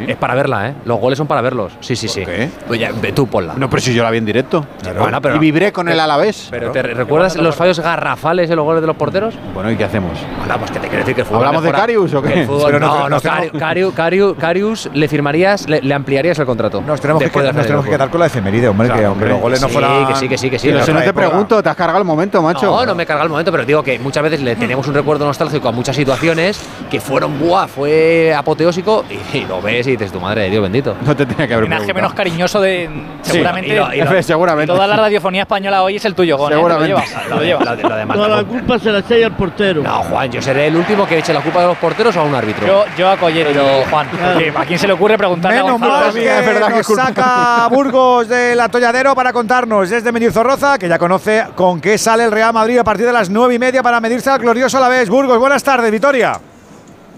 Es 0.08 0.16
para 0.18 0.36
verla, 0.36 0.70
¿eh? 0.70 0.74
Los 0.86 1.00
goles 1.00 1.18
son 1.18 1.28
para 1.28 1.42
verlos. 1.42 1.74
Sí, 1.80 1.96
sí, 1.96 2.08
sí. 2.08 2.24
Pues 2.68 2.80
ya, 2.80 2.92
ve 3.02 3.12
tú 3.12 3.28
ponla. 3.28 3.54
No, 3.56 3.70
pero 3.70 3.82
si 3.82 3.94
yo 3.94 4.04
la 4.04 4.12
vi 4.12 4.18
en 4.18 4.26
directo. 4.26 4.66
Bueno, 4.98 5.22
pero- 5.22 5.36
y 5.36 5.40
vibré 5.40 5.72
con 5.72 5.88
el 5.90 6.00
Alavés. 6.00 6.48
Pero 6.52 6.72
¿te 6.72 6.82
recuerdas 6.82 7.36
los 7.36 7.56
fallos 7.56 7.80
garrafales 7.80 8.50
en 8.50 8.56
los 8.56 8.66
goles 8.66 8.82
de 8.82 8.88
los 8.88 8.96
porteros? 8.96 9.34
Bueno, 9.54 9.72
¿y 9.72 9.76
qué 9.76 9.84
hacemos? 9.86 10.12
Bueno, 10.40 10.58
pues 10.60 10.72
que 10.72 10.80
te 10.80 10.88
quiero 10.88 11.00
decir 11.00 11.16
que 11.16 11.22
el 11.22 11.28
fútbol 11.28 11.40
¿Hablamos 11.46 11.64
de 11.64 11.72
Karius 11.72 12.14
o 12.14 12.22
qué? 12.22 12.46
fútbol- 12.48 12.72
no, 12.74 12.80
no, 12.80 13.10
no, 13.10 13.20
tenemos- 13.22 13.52
Cari- 13.52 13.52
Cariu- 13.52 13.94
Cariu- 13.94 14.36
Carius 14.38 14.90
le 14.94 15.08
firmarías, 15.08 15.68
le, 15.68 15.82
le 15.82 15.94
ampliarías 15.94 16.38
el 16.40 16.46
contrato. 16.46 16.82
Nos 16.82 17.00
tenemos, 17.02 17.24
que, 17.24 17.30
de 17.30 17.54
nos 17.54 17.64
tenemos 17.66 17.86
que 17.86 17.92
quedar 17.92 18.10
con 18.10 18.20
la 18.20 18.26
efeméride, 18.28 18.68
hombre, 18.68 18.88
Claro, 18.88 19.00
que 19.02 19.06
aunque 19.06 19.26
los 19.26 19.40
goles 19.42 19.62
no 19.62 19.68
Sí, 19.68 19.74
fueran. 19.74 20.08
que 20.08 20.16
sí, 20.16 20.30
que 20.30 20.38
sí, 20.38 20.50
que 20.50 20.60
sí. 20.60 20.70
Pero 20.72 20.86
si 20.86 20.94
no 20.94 21.02
te 21.02 21.14
pregunto, 21.14 21.62
te 21.64 21.70
has 21.70 21.76
cargado 21.76 22.00
el 22.00 22.06
momento, 22.06 22.42
macho. 22.42 22.66
No, 22.66 22.86
no 22.86 22.96
me 22.96 23.04
he 23.04 23.06
cargado 23.06 23.26
el 23.26 23.32
momento, 23.32 23.52
pero 23.52 23.66
digo 23.66 23.84
que 23.84 23.98
muchas 24.00 24.24
veces 24.24 24.42
le 24.42 24.56
tenemos 24.56 24.88
un 24.88 24.94
recuerdo 24.94 25.26
nostálgico 25.26 25.68
a 25.68 25.72
muchas 25.72 25.96
situaciones 25.96 26.60
que 26.90 27.00
fueron, 27.00 27.40
buah, 27.40 27.68
fue 27.68 28.34
apoteósico 28.36 29.06
y, 29.34 29.42
lo 29.46 29.62
ves 29.78 29.88
y 29.88 29.92
dices, 29.92 30.12
tu 30.12 30.20
madre 30.20 30.44
de 30.44 30.50
Dios 30.50 30.62
bendito. 30.64 30.96
No 31.06 31.16
te 31.16 31.26
tenía 31.26 31.48
que 31.48 31.54
haber 31.54 31.68
preguntado. 31.68 31.94
menos 31.96 32.14
cariñoso 32.14 32.62
de. 32.62 32.90
Sí, 33.22 33.32
seguramente. 33.32 33.70
y 33.70 33.76
lo- 33.76 33.94
y 33.94 34.02
lo- 34.02 34.24
seguramente. 34.24 34.74
Toda 34.74 34.88
la 34.88 34.96
radiofonía 34.96 35.42
española 35.44 35.84
hoy 35.84 35.96
es 35.98 36.06
el 36.06 36.16
tuyo, 36.16 36.38
Gon. 36.38 36.52
¿eh? 36.52 36.56
Te 36.56 36.56
Seguramente. 36.58 36.90
Lo 36.94 36.98
llevas. 37.00 37.30
Lo 37.30 37.36
Lo 37.38 37.42
llevas. 37.44 37.66
lo 38.08 38.14
Toda 38.14 38.28
la 38.28 38.44
culpa 38.44 38.80
se 38.80 38.92
la 38.92 39.00
echa 39.00 39.16
al 39.26 39.36
portero. 39.36 39.82
No, 39.84 40.04
Juan, 40.04 40.32
yo 40.32 40.42
seré 40.42 40.68
el 40.68 40.76
último 40.76 41.08
que 41.08 41.18
eche 41.20 41.34
la 41.34 41.42
culpa 41.42 41.62
de 41.62 41.68
los 41.68 41.78
porteros 41.78 42.16
o 42.16 42.20
a 42.22 42.24
un 42.24 42.36
árbitro. 42.36 42.66
Yo, 42.68 42.86
yo 42.98 43.10
a 43.10 43.18
Collero, 43.18 43.52
yo, 43.52 43.64
Juan. 43.90 44.08
¿A 44.56 44.66
quién 44.66 44.80
se 44.80 44.88
le 44.88 44.94
ocurre 44.94 45.18
preguntarle 45.18 45.60
a 45.60 45.64
Menos 45.64 45.80
Gonzalo? 45.80 46.02
mal 46.06 46.14
sí, 46.14 46.20
que 46.20 46.40
es 46.40 46.46
verdad 46.46 46.68
que 46.68 46.72
nos 46.74 46.80
es 46.82 46.88
culpa 46.88 47.06
saca 47.08 47.68
Burgos 47.70 48.28
del 48.28 48.60
atolladero 48.60 49.16
para 49.16 49.32
contarnos 49.34 49.90
desde 49.90 50.12
Mendizorroza, 50.12 50.78
que 50.78 50.88
ya 50.88 50.98
conoce 51.00 51.46
con 51.56 51.80
qué 51.82 51.98
sale 51.98 52.24
el 52.24 52.32
Real 52.32 52.54
Madrid 52.54 52.78
a 52.80 52.84
partir 52.84 53.06
de 53.06 53.14
las 53.14 53.30
nueve 53.30 53.56
y 53.56 53.60
media 53.60 53.82
para 53.84 54.00
medirse 54.00 54.30
al 54.30 54.40
glorioso 54.40 54.78
a 54.78 54.82
la 54.82 54.90
vez. 54.90 55.10
Burgos, 55.10 55.38
buenas 55.40 55.64
tardes, 55.64 55.92
Vitoria. 55.92 56.40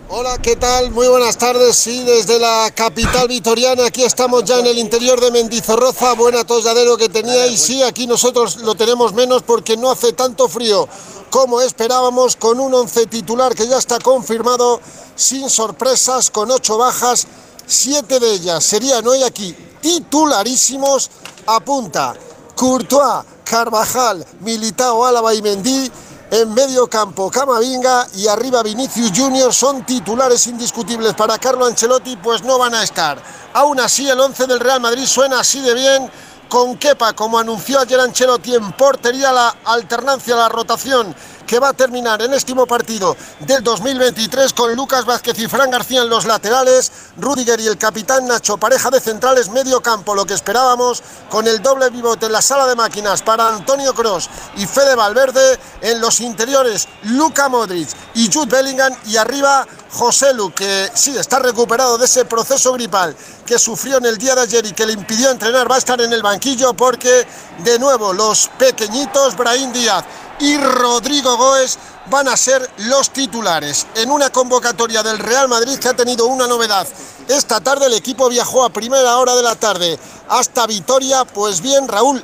Hola, 0.10 0.38
¿qué 0.38 0.58
tal? 0.58 0.92
Muy 0.92 1.08
buenas 1.08 1.38
tardes. 1.38 1.78
Sí, 1.78 2.04
desde 2.04 2.38
la 2.38 2.70
capital 2.76 3.30
vitoriana, 3.30 3.86
aquí 3.86 4.04
estamos 4.04 4.44
ya 4.44 4.60
en 4.60 4.68
el 4.68 4.78
interior 4.78 5.20
de 5.22 5.32
Mendizorroza. 5.32 6.14
Buen 6.14 6.36
atolladero 6.36 6.98
que 6.98 7.08
teníais. 7.08 7.60
Sí, 7.60 7.82
aquí 7.82 8.06
nosotros 8.06 8.58
lo 8.58 8.76
tenemos 8.76 9.14
menos 9.14 9.44
porque 9.44 9.78
no 9.78 9.90
hace 9.90 10.12
tanto 10.12 10.50
frío 10.50 10.90
como 11.30 11.62
esperábamos, 11.62 12.36
con 12.36 12.60
un 12.60 12.74
once 12.74 13.08
titular 13.08 13.56
que 13.56 13.66
ya 13.66 13.78
está 13.78 13.98
confirmado, 13.98 14.82
sin 15.16 15.50
sorpresas, 15.50 16.30
con 16.30 16.52
ocho 16.52 16.78
bajas, 16.78 17.26
siete 17.66 18.20
de 18.20 18.34
ellas 18.34 18.64
serían 18.64 19.08
hoy 19.08 19.24
aquí 19.24 19.56
titularísimos. 19.82 21.10
Apunta 21.48 22.14
Courtois, 22.56 23.26
Carvajal, 23.46 24.26
Militao, 24.42 25.06
Álava 25.06 25.34
y 25.34 25.42
Mendy. 25.42 25.90
En 26.32 26.54
medio 26.54 26.88
campo, 26.88 27.30
Camavinga 27.30 28.08
y 28.16 28.28
arriba 28.28 28.64
Vinicius 28.64 29.12
Junior 29.16 29.54
son 29.54 29.86
titulares 29.86 30.48
indiscutibles 30.48 31.14
para 31.14 31.38
Carlo 31.38 31.66
Ancelotti, 31.66 32.16
pues 32.16 32.44
no 32.44 32.58
van 32.58 32.74
a 32.74 32.84
estar. 32.84 33.22
Aún 33.54 33.80
así, 33.80 34.10
el 34.10 34.20
11 34.20 34.48
del 34.48 34.60
Real 34.60 34.82
Madrid 34.82 35.06
suena 35.06 35.40
así 35.40 35.62
de 35.62 35.74
bien, 35.76 36.10
con 36.50 36.78
Kepa, 36.78 37.14
como 37.14 37.38
anunció 37.38 37.80
ayer 37.80 38.00
Ancelotti 38.00 38.56
en 38.56 38.72
portería, 38.74 39.32
la 39.32 39.56
alternancia, 39.66 40.36
la 40.36 40.50
rotación 40.50 41.16
que 41.46 41.60
va 41.60 41.70
a 41.70 41.74
terminar 41.74 42.22
en 42.22 42.34
último 42.34 42.66
partido 42.66 43.16
del 43.40 43.64
2023 43.64 44.54
con 44.54 44.76
Lucas 44.76 45.06
Vázquez 45.06 45.38
y 45.40 45.48
Fran 45.48 45.72
García 45.72 46.02
en 46.02 46.10
los 46.10 46.26
laterales, 46.26 46.92
Rudiger 47.18 47.60
y 47.60 47.68
el 47.68 47.78
capitán 47.78 48.28
Nacho, 48.28 48.58
pareja 48.58 48.90
de 48.90 49.00
centrales, 49.00 49.50
medio 49.50 49.82
campo, 49.82 50.16
lo 50.16 50.26
que 50.26 50.34
esperábamos, 50.34 51.04
con 51.30 51.48
el 51.48 51.62
doble 51.62 51.92
pivote 51.92 52.26
en 52.26 52.32
la 52.32 52.42
sala 52.42 52.68
de 52.68 52.76
máquinas 52.76 53.22
para 53.22 53.50
Antonio 53.50 53.94
Cross 53.94 54.30
y 54.58 54.66
Fede 54.66 54.96
Valverde, 54.96 55.60
en 55.82 56.00
los 56.02 56.20
interiores 56.22 56.88
Luca 57.04 57.50
Modric 57.50 57.90
y 58.16 58.32
Jude 58.32 58.48
Bellingham 58.48 58.94
y 59.06 59.18
arriba 59.18 59.66
José 59.92 60.34
Lu, 60.34 60.52
que 60.54 60.90
sí 60.96 61.16
está 61.18 61.40
recuperado 61.40 61.98
de 61.98 62.06
ese 62.06 62.26
proceso 62.26 62.74
gripal 62.74 63.16
que 63.46 63.60
sufrió 63.60 63.98
en 63.98 64.06
el 64.06 64.18
día 64.18 64.36
de 64.36 64.42
ayer 64.42 64.66
y 64.66 64.74
que 64.74 64.86
le 64.86 64.94
impidió 64.94 65.30
entrenar, 65.30 65.70
va 65.70 65.76
a 65.76 65.80
estar 65.80 66.02
en 66.02 66.12
el 66.12 66.24
banquillo 66.24 66.74
porque 66.74 67.28
de 67.60 67.78
nuevo 67.78 68.14
los 68.14 68.50
pequeñitos 68.58 69.36
Brahim 69.36 69.72
Díaz 69.72 70.04
y 70.40 70.58
Rodrigo 70.58 71.38
Goes 71.38 71.78
van 72.08 72.28
a 72.28 72.38
ser 72.38 72.70
los 72.78 73.12
titulares 73.12 73.88
en 73.96 74.12
una 74.12 74.30
convocatoria 74.30 75.04
del 75.04 75.20
Real 75.20 75.48
Madrid 75.48 75.78
que 75.80 75.90
ha 75.90 75.96
tenido 75.96 76.26
una 76.26 76.48
novedad. 76.48 76.88
Esta 77.28 77.62
tarde 77.62 77.86
el 77.86 77.94
equipo 77.94 78.28
viajó 78.30 78.66
a 78.66 78.70
primera 78.70 79.18
hora 79.18 79.36
de 79.36 79.44
la 79.44 79.56
tarde 79.56 79.98
hasta 80.28 80.68
Vitoria, 80.68 81.24
pues 81.26 81.62
bien 81.62 81.88
Raúl 81.88 82.24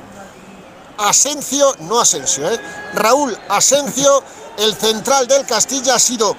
Asencio, 0.98 1.74
no 1.80 1.98
Asensio, 1.98 2.50
¿eh? 2.50 2.60
Raúl 2.94 3.36
Asencio, 3.48 4.22
el 4.58 4.74
central 4.74 5.26
del 5.26 5.46
Castilla, 5.46 5.94
ha 5.94 5.98
sido 5.98 6.36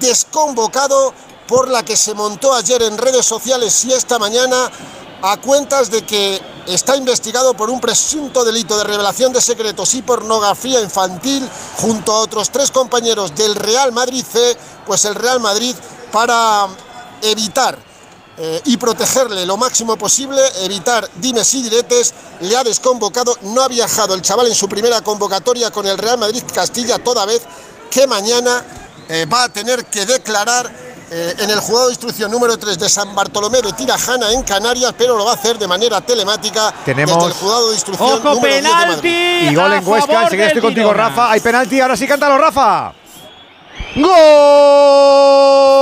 desconvocado 0.00 1.14
por 1.46 1.68
la 1.68 1.84
que 1.84 1.96
se 1.96 2.14
montó 2.14 2.54
ayer 2.54 2.82
en 2.82 2.98
redes 2.98 3.26
sociales 3.26 3.84
y 3.84 3.92
esta 3.92 4.18
mañana 4.18 4.70
a 5.22 5.36
cuentas 5.38 5.90
de 5.90 6.02
que 6.02 6.40
está 6.66 6.96
investigado 6.96 7.54
por 7.54 7.70
un 7.70 7.80
presunto 7.80 8.44
delito 8.44 8.76
de 8.76 8.84
revelación 8.84 9.32
de 9.32 9.40
secretos 9.40 9.94
y 9.94 10.02
pornografía 10.02 10.80
infantil 10.80 11.48
junto 11.76 12.12
a 12.12 12.20
otros 12.20 12.50
tres 12.50 12.70
compañeros 12.70 13.34
del 13.34 13.54
Real 13.54 13.92
Madrid 13.92 14.24
C, 14.24 14.56
pues 14.86 15.04
el 15.04 15.14
Real 15.14 15.40
Madrid 15.40 15.74
para 16.12 16.68
evitar 17.22 17.78
eh, 18.38 18.62
y 18.64 18.76
protegerle 18.76 19.44
lo 19.44 19.56
máximo 19.56 19.96
posible, 19.96 20.40
evitar 20.62 21.08
dimes 21.16 21.52
y 21.54 21.62
diretes, 21.62 22.14
le 22.40 22.56
ha 22.56 22.64
desconvocado, 22.64 23.36
no 23.42 23.62
ha 23.62 23.68
viajado 23.68 24.14
el 24.14 24.22
chaval 24.22 24.46
en 24.46 24.54
su 24.54 24.68
primera 24.68 25.02
convocatoria 25.02 25.70
con 25.70 25.86
el 25.86 25.98
Real 25.98 26.18
Madrid 26.18 26.42
Castilla, 26.52 26.98
toda 26.98 27.26
vez 27.26 27.42
que 27.90 28.06
mañana 28.06 28.64
eh, 29.08 29.26
va 29.26 29.44
a 29.44 29.48
tener 29.50 29.84
que 29.86 30.06
declarar 30.06 30.89
eh, 31.10 31.34
en 31.38 31.50
el 31.50 31.58
juzgado 31.60 31.86
de 31.88 31.92
instrucción 31.94 32.30
número 32.30 32.56
3 32.56 32.78
de 32.78 32.88
San 32.88 33.14
Bartolomé 33.14 33.60
de 33.62 33.72
Tirajana 33.72 34.30
en 34.32 34.42
Canarias, 34.44 34.94
pero 34.96 35.16
lo 35.16 35.24
va 35.24 35.32
a 35.32 35.34
hacer 35.34 35.58
de 35.58 35.66
manera 35.66 36.00
telemática 36.00 36.72
Tenemos- 36.84 37.16
desde 37.16 37.28
el 37.28 37.32
juzgado 37.34 37.68
de 37.68 37.74
instrucción 37.74 38.08
Ojo, 38.10 38.34
número 38.34 38.46
10 38.54 38.62
de 38.62 38.70
Madrid. 38.70 38.86
penalti. 39.02 39.48
Y 39.50 39.54
gol 39.54 39.72
en 39.72 39.86
Huesca, 39.88 40.22
enseguida 40.22 40.46
estoy 40.46 40.62
contigo, 40.62 40.88
Girona. 40.90 41.08
Rafa. 41.08 41.30
Hay 41.32 41.40
penalti, 41.40 41.80
ahora 41.80 41.96
sí 41.96 42.06
cántalo, 42.06 42.38
Rafa. 42.38 42.92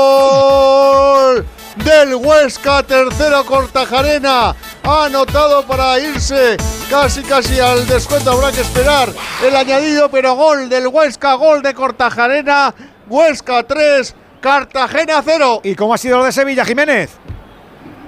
¡Gol! 0.09 1.47
Del 1.77 2.15
Huesca, 2.17 2.83
tercero 2.83 3.45
Cortajarena. 3.47 4.55
Ha 4.85 5.05
anotado 5.05 5.63
para 5.67 5.99
irse 5.99 6.57
casi 6.91 7.23
casi 7.23 7.61
al 7.61 7.87
descuento. 7.87 8.31
Habrá 8.33 8.51
que 8.53 8.63
esperar 8.63 9.13
el 9.45 9.55
añadido, 9.55 10.09
pero 10.11 10.35
gol 10.35 10.69
del 10.69 10.87
Huesca, 10.89 11.35
gol 11.35 11.63
de 11.63 11.75
Cortajarena. 11.75 12.75
Huesca 13.09 13.63
3, 13.67 14.15
Cartagena 14.41 15.23
0. 15.25 15.61
¿Y 15.65 15.75
cómo 15.75 15.95
ha 15.95 15.99
sido 15.99 16.19
lo 16.19 16.25
de 16.25 16.33
Sevilla, 16.33 16.65
Jiménez? 16.65 17.11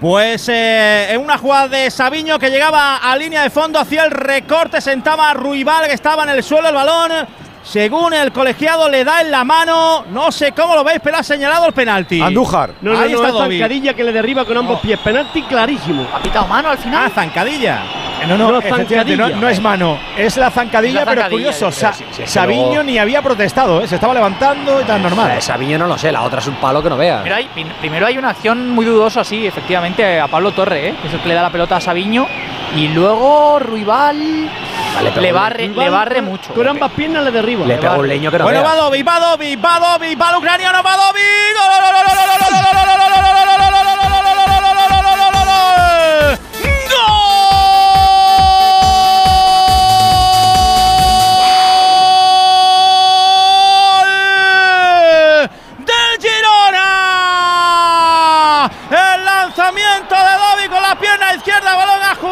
Pues 0.00 0.48
eh, 0.48 1.12
en 1.12 1.20
una 1.20 1.36
jugada 1.36 1.68
de 1.68 1.90
Sabiño 1.90 2.38
que 2.38 2.48
llegaba 2.48 2.96
a 2.96 3.16
línea 3.16 3.42
de 3.42 3.50
fondo 3.50 3.78
hacia 3.78 4.04
el 4.04 4.10
recorte, 4.10 4.80
sentaba 4.80 5.28
a 5.28 5.34
Ruibal 5.34 5.86
que 5.86 5.92
estaba 5.92 6.22
en 6.22 6.30
el 6.30 6.42
suelo 6.42 6.68
el 6.68 6.74
balón. 6.74 7.28
Según 7.70 8.12
el 8.12 8.32
colegiado 8.32 8.88
le 8.88 9.04
da 9.04 9.20
en 9.20 9.30
la 9.30 9.44
mano, 9.44 10.04
no 10.10 10.32
sé 10.32 10.50
cómo 10.50 10.74
lo 10.74 10.82
veis, 10.82 10.98
pero 11.04 11.18
ha 11.18 11.22
señalado 11.22 11.66
el 11.66 11.72
penalti. 11.72 12.20
Andújar. 12.20 12.70
No, 12.80 12.92
no, 12.94 12.98
Ahí 12.98 13.12
no, 13.12 13.24
está 13.24 13.38
zancadilla 13.38 13.94
que 13.94 14.02
le 14.02 14.10
derriba 14.12 14.44
con 14.44 14.56
ambos 14.56 14.80
pies. 14.80 14.98
Penalti 14.98 15.42
clarísimo. 15.42 16.04
¿Ha 16.12 16.18
pitado 16.18 16.48
mano 16.48 16.68
al 16.70 16.78
final? 16.78 17.04
Ah, 17.06 17.10
zancadilla. 17.14 17.78
Eh, 18.22 18.26
No, 18.26 18.36
no, 18.36 18.50
No, 18.60 19.28
no, 19.40 19.48
es 19.48 19.60
mano, 19.62 19.96
es 20.18 20.36
la 20.36 20.50
zancadilla, 20.50 21.00
La 21.00 21.06
pero 21.06 21.20
zancadilla, 21.22 21.52
curioso, 21.52 21.70
yo 21.70 21.76
creo, 21.76 21.90
Sa- 21.92 21.92
sí, 21.94 22.04
sí, 22.10 22.22
Sabiño 22.26 22.66
luego- 22.66 22.82
ni 22.82 22.98
había 22.98 23.22
protestado, 23.22 23.80
¿eh? 23.80 23.86
se 23.88 23.94
estaba 23.94 24.12
levantando 24.14 24.80
y 24.80 24.84
tan 24.84 25.00
normal. 25.02 25.30
Eh, 25.38 25.40
Sabiño 25.40 25.78
no 25.78 25.86
lo 25.86 25.96
sé, 25.96 26.10
la 26.12 26.22
otra 26.22 26.40
es 26.40 26.46
un 26.48 26.56
palo 26.56 26.82
que 26.82 26.90
no 26.90 26.96
vea. 26.96 27.18
Primero 27.22 27.36
hay, 27.36 27.46
prim- 27.46 27.72
primero 27.80 28.06
hay 28.06 28.18
una 28.18 28.30
acción 28.30 28.68
muy 28.70 28.84
dudosa, 28.84 29.22
sí, 29.24 29.46
efectivamente, 29.46 30.20
a 30.20 30.26
Pablo 30.26 30.50
Torre, 30.52 30.88
¿eh? 30.88 30.94
que 31.00 31.06
es 31.08 31.14
el 31.14 31.20
que 31.20 31.28
le 31.28 31.34
da 31.34 31.42
la 31.42 31.50
pelota 31.50 31.76
a 31.76 31.80
Sabiño. 31.80 32.26
Y 32.76 32.88
luego 32.88 33.58
Ruibal 33.58 34.50
Vale, 34.94 35.12
le, 35.20 35.32
barre, 35.32 35.68
le 35.68 35.90
barre 35.90 36.22
mucho. 36.22 36.52
Con 36.52 36.66
ambas 36.66 36.90
piernas 36.92 37.24
le 37.24 37.30
derriba. 37.30 37.66
Le 37.66 37.76
pega 37.76 37.96
un 37.96 38.08
leño 38.08 38.30
que 38.30 38.38
no 38.38 38.44
Bueno, 38.44 38.62
va 38.62 38.74
Dovi, 38.74 39.02
va 39.02 39.18
Dovi, 39.20 39.56
va 39.56 39.78
Dovi, 39.78 40.14
va 40.14 40.30
el 40.30 40.36
ucraniano, 40.36 40.82
va 40.82 40.96
Dovi. 40.96 41.20
¡Gol! 41.56 41.80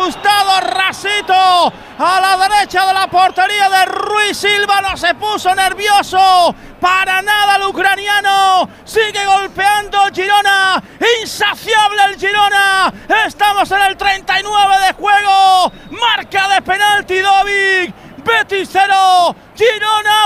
Ajustado, 0.08 0.60
rasito 0.60 1.34
a 1.34 2.20
la 2.20 2.48
derecha 2.48 2.86
de 2.86 2.94
la 2.94 3.08
portería 3.08 3.68
de 3.68 3.84
Ruiz 3.84 4.38
Silva, 4.38 4.80
no 4.80 4.96
se 4.96 5.14
puso 5.14 5.54
nervioso 5.54 6.54
para 6.80 7.20
nada 7.20 7.56
el 7.56 7.64
ucraniano, 7.64 8.68
sigue 8.84 9.24
golpeando 9.26 9.98
Girona, 10.14 10.82
insaciable 11.20 12.02
el 12.06 12.18
Girona, 12.18 12.92
estamos 13.26 13.70
en 13.70 13.82
el 13.82 13.96
39 13.96 14.74
de 14.86 14.92
juego, 14.94 15.72
marca 15.90 16.48
de 16.48 16.62
penalti 16.62 17.18
Dovi, 17.18 17.94
Betis 18.24 18.68
0, 18.72 19.36
Girona 19.54 20.16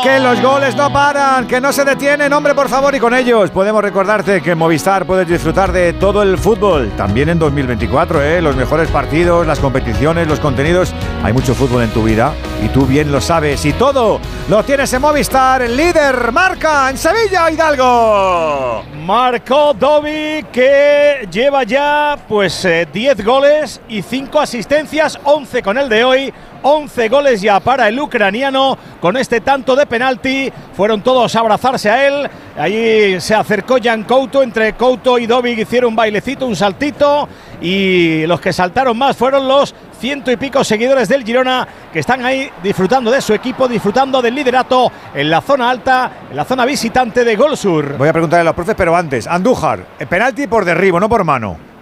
1. 0.00 0.02
Que 0.02 0.18
los 0.18 0.40
goles 0.40 0.74
no 0.76 0.92
paran, 0.92 1.46
que 1.46 1.60
no 1.60 1.72
se 1.72 1.84
detienen, 1.84 2.32
hombre, 2.32 2.54
por 2.54 2.68
favor, 2.68 2.94
y 2.94 3.00
con 3.00 3.14
ellos 3.14 3.50
podemos 3.50 3.82
recordarte 3.82 4.42
que 4.42 4.52
en 4.52 4.58
Movistar 4.58 5.06
puedes 5.06 5.28
disfrutar 5.28 5.72
de 5.72 5.92
todo 5.94 6.22
el 6.22 6.38
fútbol, 6.38 6.90
también 6.96 7.28
en 7.28 7.38
2024, 7.38 8.22
¿eh? 8.22 8.42
los 8.42 8.56
mejores 8.56 8.88
partidos, 8.90 9.46
las 9.46 9.58
competiciones, 9.58 10.28
los 10.28 10.40
contenidos. 10.40 10.92
Hay 11.22 11.32
mucho 11.32 11.54
fútbol 11.54 11.82
en 11.82 11.90
tu 11.90 12.02
vida 12.02 12.32
y 12.62 12.68
tú 12.68 12.86
bien 12.86 13.10
lo 13.10 13.20
sabes. 13.20 13.64
Y 13.64 13.72
todo 13.72 14.20
lo 14.48 14.62
tienes 14.64 14.92
en 14.92 15.02
Movistar, 15.02 15.62
el 15.62 15.76
líder 15.76 16.32
marca 16.32 16.90
en 16.90 16.98
Sevilla, 16.98 17.50
Hidalgo. 17.50 18.84
Marcó 19.06 19.72
Dovi 19.72 20.44
que 20.52 21.28
lleva 21.30 21.62
ya 21.62 22.16
pues 22.28 22.64
eh, 22.64 22.88
10 22.92 23.24
goles 23.24 23.80
y 23.88 24.02
5 24.02 24.40
asistencias, 24.40 25.18
11 25.22 25.62
con 25.62 25.78
el 25.78 25.88
de 25.88 26.04
hoy, 26.04 26.34
11 26.62 27.08
goles 27.08 27.40
ya 27.40 27.60
para 27.60 27.88
el 27.88 27.98
ucraniano 27.98 28.76
con 29.00 29.16
este 29.16 29.40
tanto 29.40 29.76
de 29.76 29.86
penalti. 29.86 30.52
Fueron 30.76 31.02
todos 31.02 31.34
a 31.34 31.40
abrazarse 31.40 31.90
a 31.90 32.06
él. 32.06 32.30
Allí 32.58 33.20
se 33.20 33.34
acercó 33.34 33.76
Jan 33.82 34.04
Couto, 34.04 34.42
entre 34.42 34.72
Couto 34.74 35.18
y 35.18 35.26
Dovi 35.26 35.50
hicieron 35.50 35.90
un 35.90 35.96
bailecito, 35.96 36.46
un 36.46 36.56
saltito 36.56 37.28
y 37.60 38.26
los 38.26 38.40
que 38.40 38.52
saltaron 38.52 38.96
más 38.96 39.16
fueron 39.16 39.48
los 39.48 39.74
ciento 39.98 40.30
y 40.30 40.36
pico 40.36 40.62
seguidores 40.62 41.08
del 41.08 41.24
Girona 41.24 41.66
que 41.92 42.00
están 42.00 42.24
ahí 42.24 42.50
disfrutando 42.62 43.10
de 43.10 43.20
su 43.20 43.32
equipo, 43.32 43.66
disfrutando 43.68 44.20
del 44.20 44.34
liderato 44.34 44.90
en 45.14 45.30
la 45.30 45.40
zona 45.40 45.70
alta, 45.70 46.12
en 46.30 46.36
la 46.36 46.44
zona 46.44 46.64
visitante 46.64 47.24
de 47.24 47.36
Gol 47.36 47.56
Sur. 47.56 47.96
Voy 47.96 48.08
a 48.08 48.12
preguntarle 48.12 48.42
a 48.42 48.44
los 48.44 48.54
profes, 48.54 48.74
pero 48.76 48.94
antes, 48.96 49.26
Andújar, 49.26 49.86
eh, 49.98 50.06
penalti 50.06 50.46
por 50.46 50.64
derribo, 50.64 51.00
no 51.00 51.08
por 51.08 51.24
mano. 51.24 51.75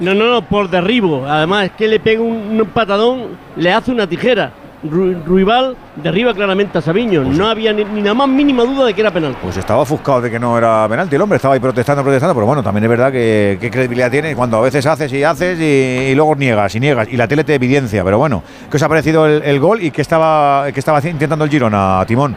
No, 0.00 0.14
no, 0.14 0.26
no, 0.28 0.42
por 0.42 0.68
derribo. 0.68 1.24
Además, 1.26 1.66
es 1.66 1.70
que 1.72 1.86
le 1.88 2.00
pega 2.00 2.20
un, 2.22 2.60
un 2.60 2.66
patadón, 2.68 3.28
le 3.56 3.72
hace 3.72 3.92
una 3.92 4.06
tijera. 4.06 4.50
Ru- 4.84 5.24
Ruibal 5.24 5.76
derriba 5.96 6.34
claramente 6.34 6.76
a 6.76 6.82
Sabiño. 6.82 7.22
No 7.24 7.46
había 7.48 7.72
ni, 7.72 7.84
ni 7.84 8.02
la 8.02 8.12
más 8.12 8.28
mínima 8.28 8.64
duda 8.64 8.84
de 8.86 8.92
que 8.92 9.00
era 9.00 9.10
penal. 9.10 9.34
Pues 9.40 9.56
estaba 9.56 9.80
ofuscado 9.80 10.20
de 10.20 10.30
que 10.30 10.38
no 10.38 10.58
era 10.58 10.86
penalti. 10.88 11.14
El 11.16 11.22
hombre 11.22 11.36
estaba 11.36 11.54
ahí 11.54 11.60
protestando, 11.60 12.02
protestando. 12.02 12.34
Pero 12.34 12.44
bueno, 12.46 12.62
también 12.62 12.84
es 12.84 12.90
verdad 12.90 13.10
que 13.10 13.56
qué 13.60 13.70
credibilidad 13.70 14.10
tiene 14.10 14.34
cuando 14.36 14.58
a 14.58 14.60
veces 14.60 14.84
haces 14.84 15.10
y 15.12 15.22
haces 15.24 15.58
y, 15.58 16.10
y 16.10 16.14
luego 16.14 16.34
niegas 16.34 16.74
y 16.74 16.80
niegas. 16.80 17.08
Y 17.10 17.16
la 17.16 17.26
tele 17.26 17.44
te 17.44 17.54
evidencia. 17.54 18.04
Pero 18.04 18.18
bueno, 18.18 18.42
¿qué 18.70 18.76
os 18.76 18.82
ha 18.82 18.88
parecido 18.88 19.26
el, 19.26 19.42
el 19.42 19.58
gol 19.58 19.80
y 19.82 19.90
qué 19.90 20.02
estaba, 20.02 20.66
qué 20.74 20.80
estaba 20.80 21.00
intentando 21.08 21.44
el 21.46 21.50
Girona, 21.50 22.04
Timón? 22.06 22.36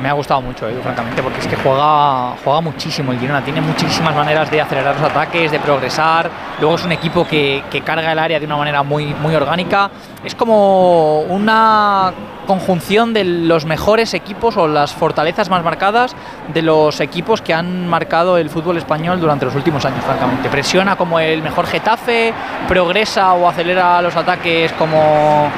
Me 0.00 0.08
ha 0.08 0.12
gustado 0.12 0.42
mucho, 0.42 0.68
Edu, 0.68 0.80
francamente, 0.82 1.22
porque 1.22 1.40
es 1.40 1.46
que 1.46 1.56
juega, 1.56 2.34
juega 2.44 2.60
muchísimo 2.60 3.12
el 3.12 3.18
Girona. 3.18 3.42
Tiene 3.42 3.60
muchísimas 3.60 4.14
maneras 4.14 4.50
de 4.50 4.60
acelerar 4.60 4.94
los 4.94 5.10
ataques, 5.10 5.50
de 5.50 5.58
progresar. 5.58 6.30
Luego 6.60 6.76
es 6.76 6.84
un 6.84 6.92
equipo 6.92 7.26
que, 7.26 7.64
que 7.70 7.80
carga 7.80 8.12
el 8.12 8.18
área 8.18 8.38
de 8.38 8.46
una 8.46 8.56
manera 8.56 8.82
muy, 8.82 9.06
muy 9.14 9.34
orgánica. 9.34 9.90
Es 10.24 10.34
como 10.34 11.20
una 11.20 12.12
conjunción 12.46 13.12
de 13.12 13.24
los 13.24 13.64
mejores 13.64 14.14
equipos 14.14 14.56
o 14.56 14.68
las 14.68 14.92
fortalezas 14.92 15.50
más 15.50 15.62
marcadas 15.62 16.14
de 16.54 16.62
los 16.62 17.00
equipos 17.00 17.42
que 17.42 17.52
han 17.52 17.86
marcado 17.88 18.38
el 18.38 18.48
fútbol 18.48 18.78
español 18.78 19.20
durante 19.20 19.44
los 19.44 19.54
últimos 19.54 19.84
años, 19.84 20.04
francamente. 20.04 20.48
Presiona 20.48 20.96
como 20.96 21.18
el 21.20 21.42
mejor 21.42 21.66
Getafe, 21.66 22.32
progresa 22.68 23.34
o 23.34 23.48
acelera 23.48 24.00
los 24.00 24.16
ataques 24.16 24.72
como 24.72 25.50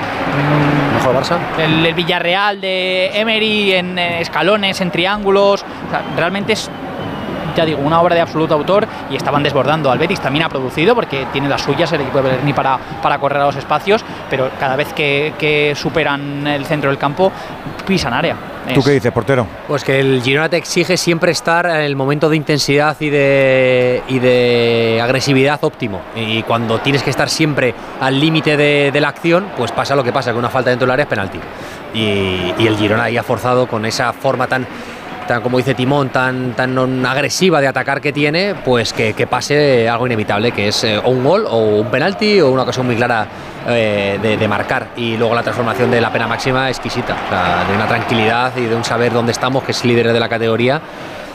el, 1.58 1.94
Villarreal 1.94 2.60
de 2.60 3.10
Emery 3.14 3.74
en 3.74 3.98
eh, 3.98 4.20
escalones, 4.20 4.80
en 4.80 4.90
triángulos. 4.90 5.64
Realmente 6.16 6.52
es, 6.52 6.70
ya 7.58 7.64
digo, 7.64 7.80
una 7.80 8.00
obra 8.00 8.14
de 8.14 8.20
absoluto 8.20 8.54
autor 8.54 8.86
y 9.10 9.16
estaban 9.16 9.42
desbordando. 9.42 9.90
Al 9.90 9.98
Betis 9.98 10.20
también 10.20 10.44
ha 10.44 10.48
producido 10.48 10.94
porque 10.94 11.26
tiene 11.32 11.48
las 11.48 11.62
suyas 11.62 11.92
el 11.92 12.02
equipo 12.02 12.22
de 12.22 12.30
Berni 12.30 12.52
para, 12.52 12.78
para 13.02 13.18
correr 13.18 13.42
a 13.42 13.46
los 13.46 13.56
espacios, 13.56 14.04
pero 14.30 14.50
cada 14.58 14.76
vez 14.76 14.92
que, 14.92 15.34
que 15.38 15.74
superan 15.74 16.46
el 16.46 16.64
centro 16.64 16.90
del 16.90 16.98
campo 16.98 17.32
pisan 17.86 18.14
área. 18.14 18.36
¿Tú 18.74 18.82
qué 18.82 18.90
dices, 18.90 19.10
portero? 19.12 19.46
Pues 19.66 19.82
que 19.82 19.98
el 19.98 20.20
Girona 20.22 20.48
te 20.48 20.58
exige 20.58 20.98
siempre 20.98 21.32
estar 21.32 21.64
en 21.66 21.80
el 21.80 21.96
momento 21.96 22.28
de 22.28 22.36
intensidad 22.36 22.94
y 23.00 23.08
de, 23.08 24.02
y 24.08 24.18
de 24.18 25.00
agresividad 25.02 25.58
óptimo. 25.64 26.02
Y 26.14 26.42
cuando 26.42 26.78
tienes 26.78 27.02
que 27.02 27.08
estar 27.08 27.30
siempre 27.30 27.74
al 28.00 28.20
límite 28.20 28.58
de, 28.58 28.90
de 28.92 29.00
la 29.00 29.08
acción, 29.08 29.48
pues 29.56 29.72
pasa 29.72 29.96
lo 29.96 30.04
que 30.04 30.12
pasa, 30.12 30.32
que 30.32 30.38
una 30.38 30.50
falta 30.50 30.68
dentro 30.68 30.84
del 30.84 30.92
área 30.92 31.04
es 31.04 31.08
penalti. 31.08 31.38
Y, 31.94 32.52
y 32.58 32.66
el 32.66 32.76
Girona 32.76 33.04
ahí 33.04 33.16
ha 33.16 33.22
forzado 33.22 33.66
con 33.66 33.86
esa 33.86 34.12
forma 34.12 34.46
tan, 34.46 34.66
tan 35.28 35.42
como 35.42 35.58
dice 35.58 35.74
Timón, 35.74 36.08
tan, 36.08 36.54
tan 36.54 37.06
agresiva 37.06 37.60
de 37.60 37.68
atacar 37.68 38.00
que 38.00 38.12
tiene, 38.12 38.56
pues 38.64 38.92
que, 38.92 39.12
que 39.12 39.28
pase 39.28 39.88
algo 39.88 40.06
inevitable, 40.06 40.50
que 40.50 40.68
es 40.68 40.82
eh, 40.82 40.98
o 40.98 41.10
un 41.10 41.22
gol 41.22 41.46
o 41.48 41.80
un 41.80 41.86
penalti 41.88 42.40
o 42.40 42.50
una 42.50 42.62
ocasión 42.62 42.86
muy 42.86 42.96
clara 42.96 43.26
eh, 43.68 44.18
de, 44.20 44.36
de 44.36 44.48
marcar. 44.48 44.88
Y 44.96 45.16
luego 45.16 45.34
la 45.34 45.42
transformación 45.42 45.90
de 45.90 46.00
la 46.00 46.10
pena 46.12 46.26
máxima 46.26 46.68
exquisita, 46.68 47.14
o 47.26 47.28
sea, 47.28 47.64
de 47.68 47.76
una 47.76 47.86
tranquilidad 47.86 48.52
y 48.56 48.62
de 48.62 48.74
un 48.74 48.82
saber 48.82 49.12
dónde 49.12 49.30
estamos, 49.32 49.62
que 49.62 49.72
es 49.72 49.84
líder 49.84 50.12
de 50.12 50.18
la 50.18 50.28
categoría, 50.28 50.80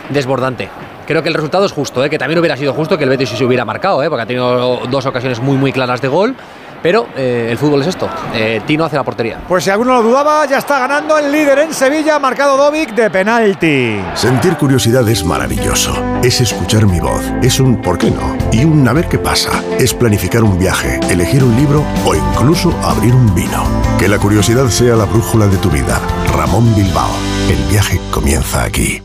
desbordante. 0.09 0.69
Creo 1.05 1.21
que 1.21 1.29
el 1.29 1.35
resultado 1.35 1.65
es 1.65 1.71
justo, 1.71 2.03
¿eh? 2.03 2.09
que 2.09 2.17
también 2.17 2.39
hubiera 2.39 2.55
sido 2.57 2.73
justo 2.73 2.97
que 2.97 3.03
el 3.03 3.09
Betis 3.09 3.29
se 3.29 3.43
hubiera 3.43 3.65
marcado, 3.65 4.01
¿eh? 4.03 4.09
porque 4.09 4.23
ha 4.23 4.25
tenido 4.25 4.77
dos 4.89 5.05
ocasiones 5.05 5.39
muy 5.41 5.57
muy 5.57 5.71
claras 5.71 6.01
de 6.01 6.07
gol, 6.07 6.35
pero 6.83 7.07
eh, 7.15 7.47
el 7.49 7.57
fútbol 7.57 7.81
es 7.81 7.87
esto, 7.87 8.09
eh, 8.33 8.61
Tino 8.67 8.83
hace 8.83 8.97
la 8.97 9.03
portería. 9.03 9.39
Pues 9.47 9.63
si 9.63 9.69
alguno 9.69 9.93
lo 9.93 10.03
dudaba, 10.03 10.45
ya 10.45 10.57
está 10.57 10.79
ganando 10.79 11.17
el 11.17 11.31
líder 11.31 11.59
en 11.59 11.73
Sevilla, 11.73 12.19
marcado 12.19 12.57
Dovic 12.57 12.93
de 12.93 13.09
penalti. 13.09 13.99
Sentir 14.13 14.57
curiosidad 14.57 15.07
es 15.07 15.23
maravilloso. 15.23 15.95
Es 16.21 16.41
escuchar 16.41 16.85
mi 16.85 16.99
voz. 16.99 17.23
Es 17.41 17.59
un 17.59 17.81
¿por 17.81 17.97
qué 17.97 18.11
no? 18.11 18.37
Y 18.51 18.65
un 18.65 18.87
a 18.87 18.93
ver 18.93 19.07
qué 19.07 19.17
pasa. 19.17 19.63
Es 19.79 19.93
planificar 19.93 20.43
un 20.43 20.59
viaje, 20.59 20.99
elegir 21.09 21.43
un 21.43 21.55
libro 21.55 21.83
o 22.05 22.13
incluso 22.13 22.77
abrir 22.83 23.15
un 23.15 23.33
vino. 23.33 23.63
Que 23.97 24.09
la 24.09 24.17
curiosidad 24.17 24.67
sea 24.67 24.95
la 24.95 25.05
brújula 25.05 25.47
de 25.47 25.57
tu 25.57 25.69
vida. 25.69 26.01
Ramón 26.35 26.75
Bilbao. 26.75 27.11
El 27.49 27.63
viaje 27.71 27.99
comienza 28.11 28.63
aquí. 28.63 29.01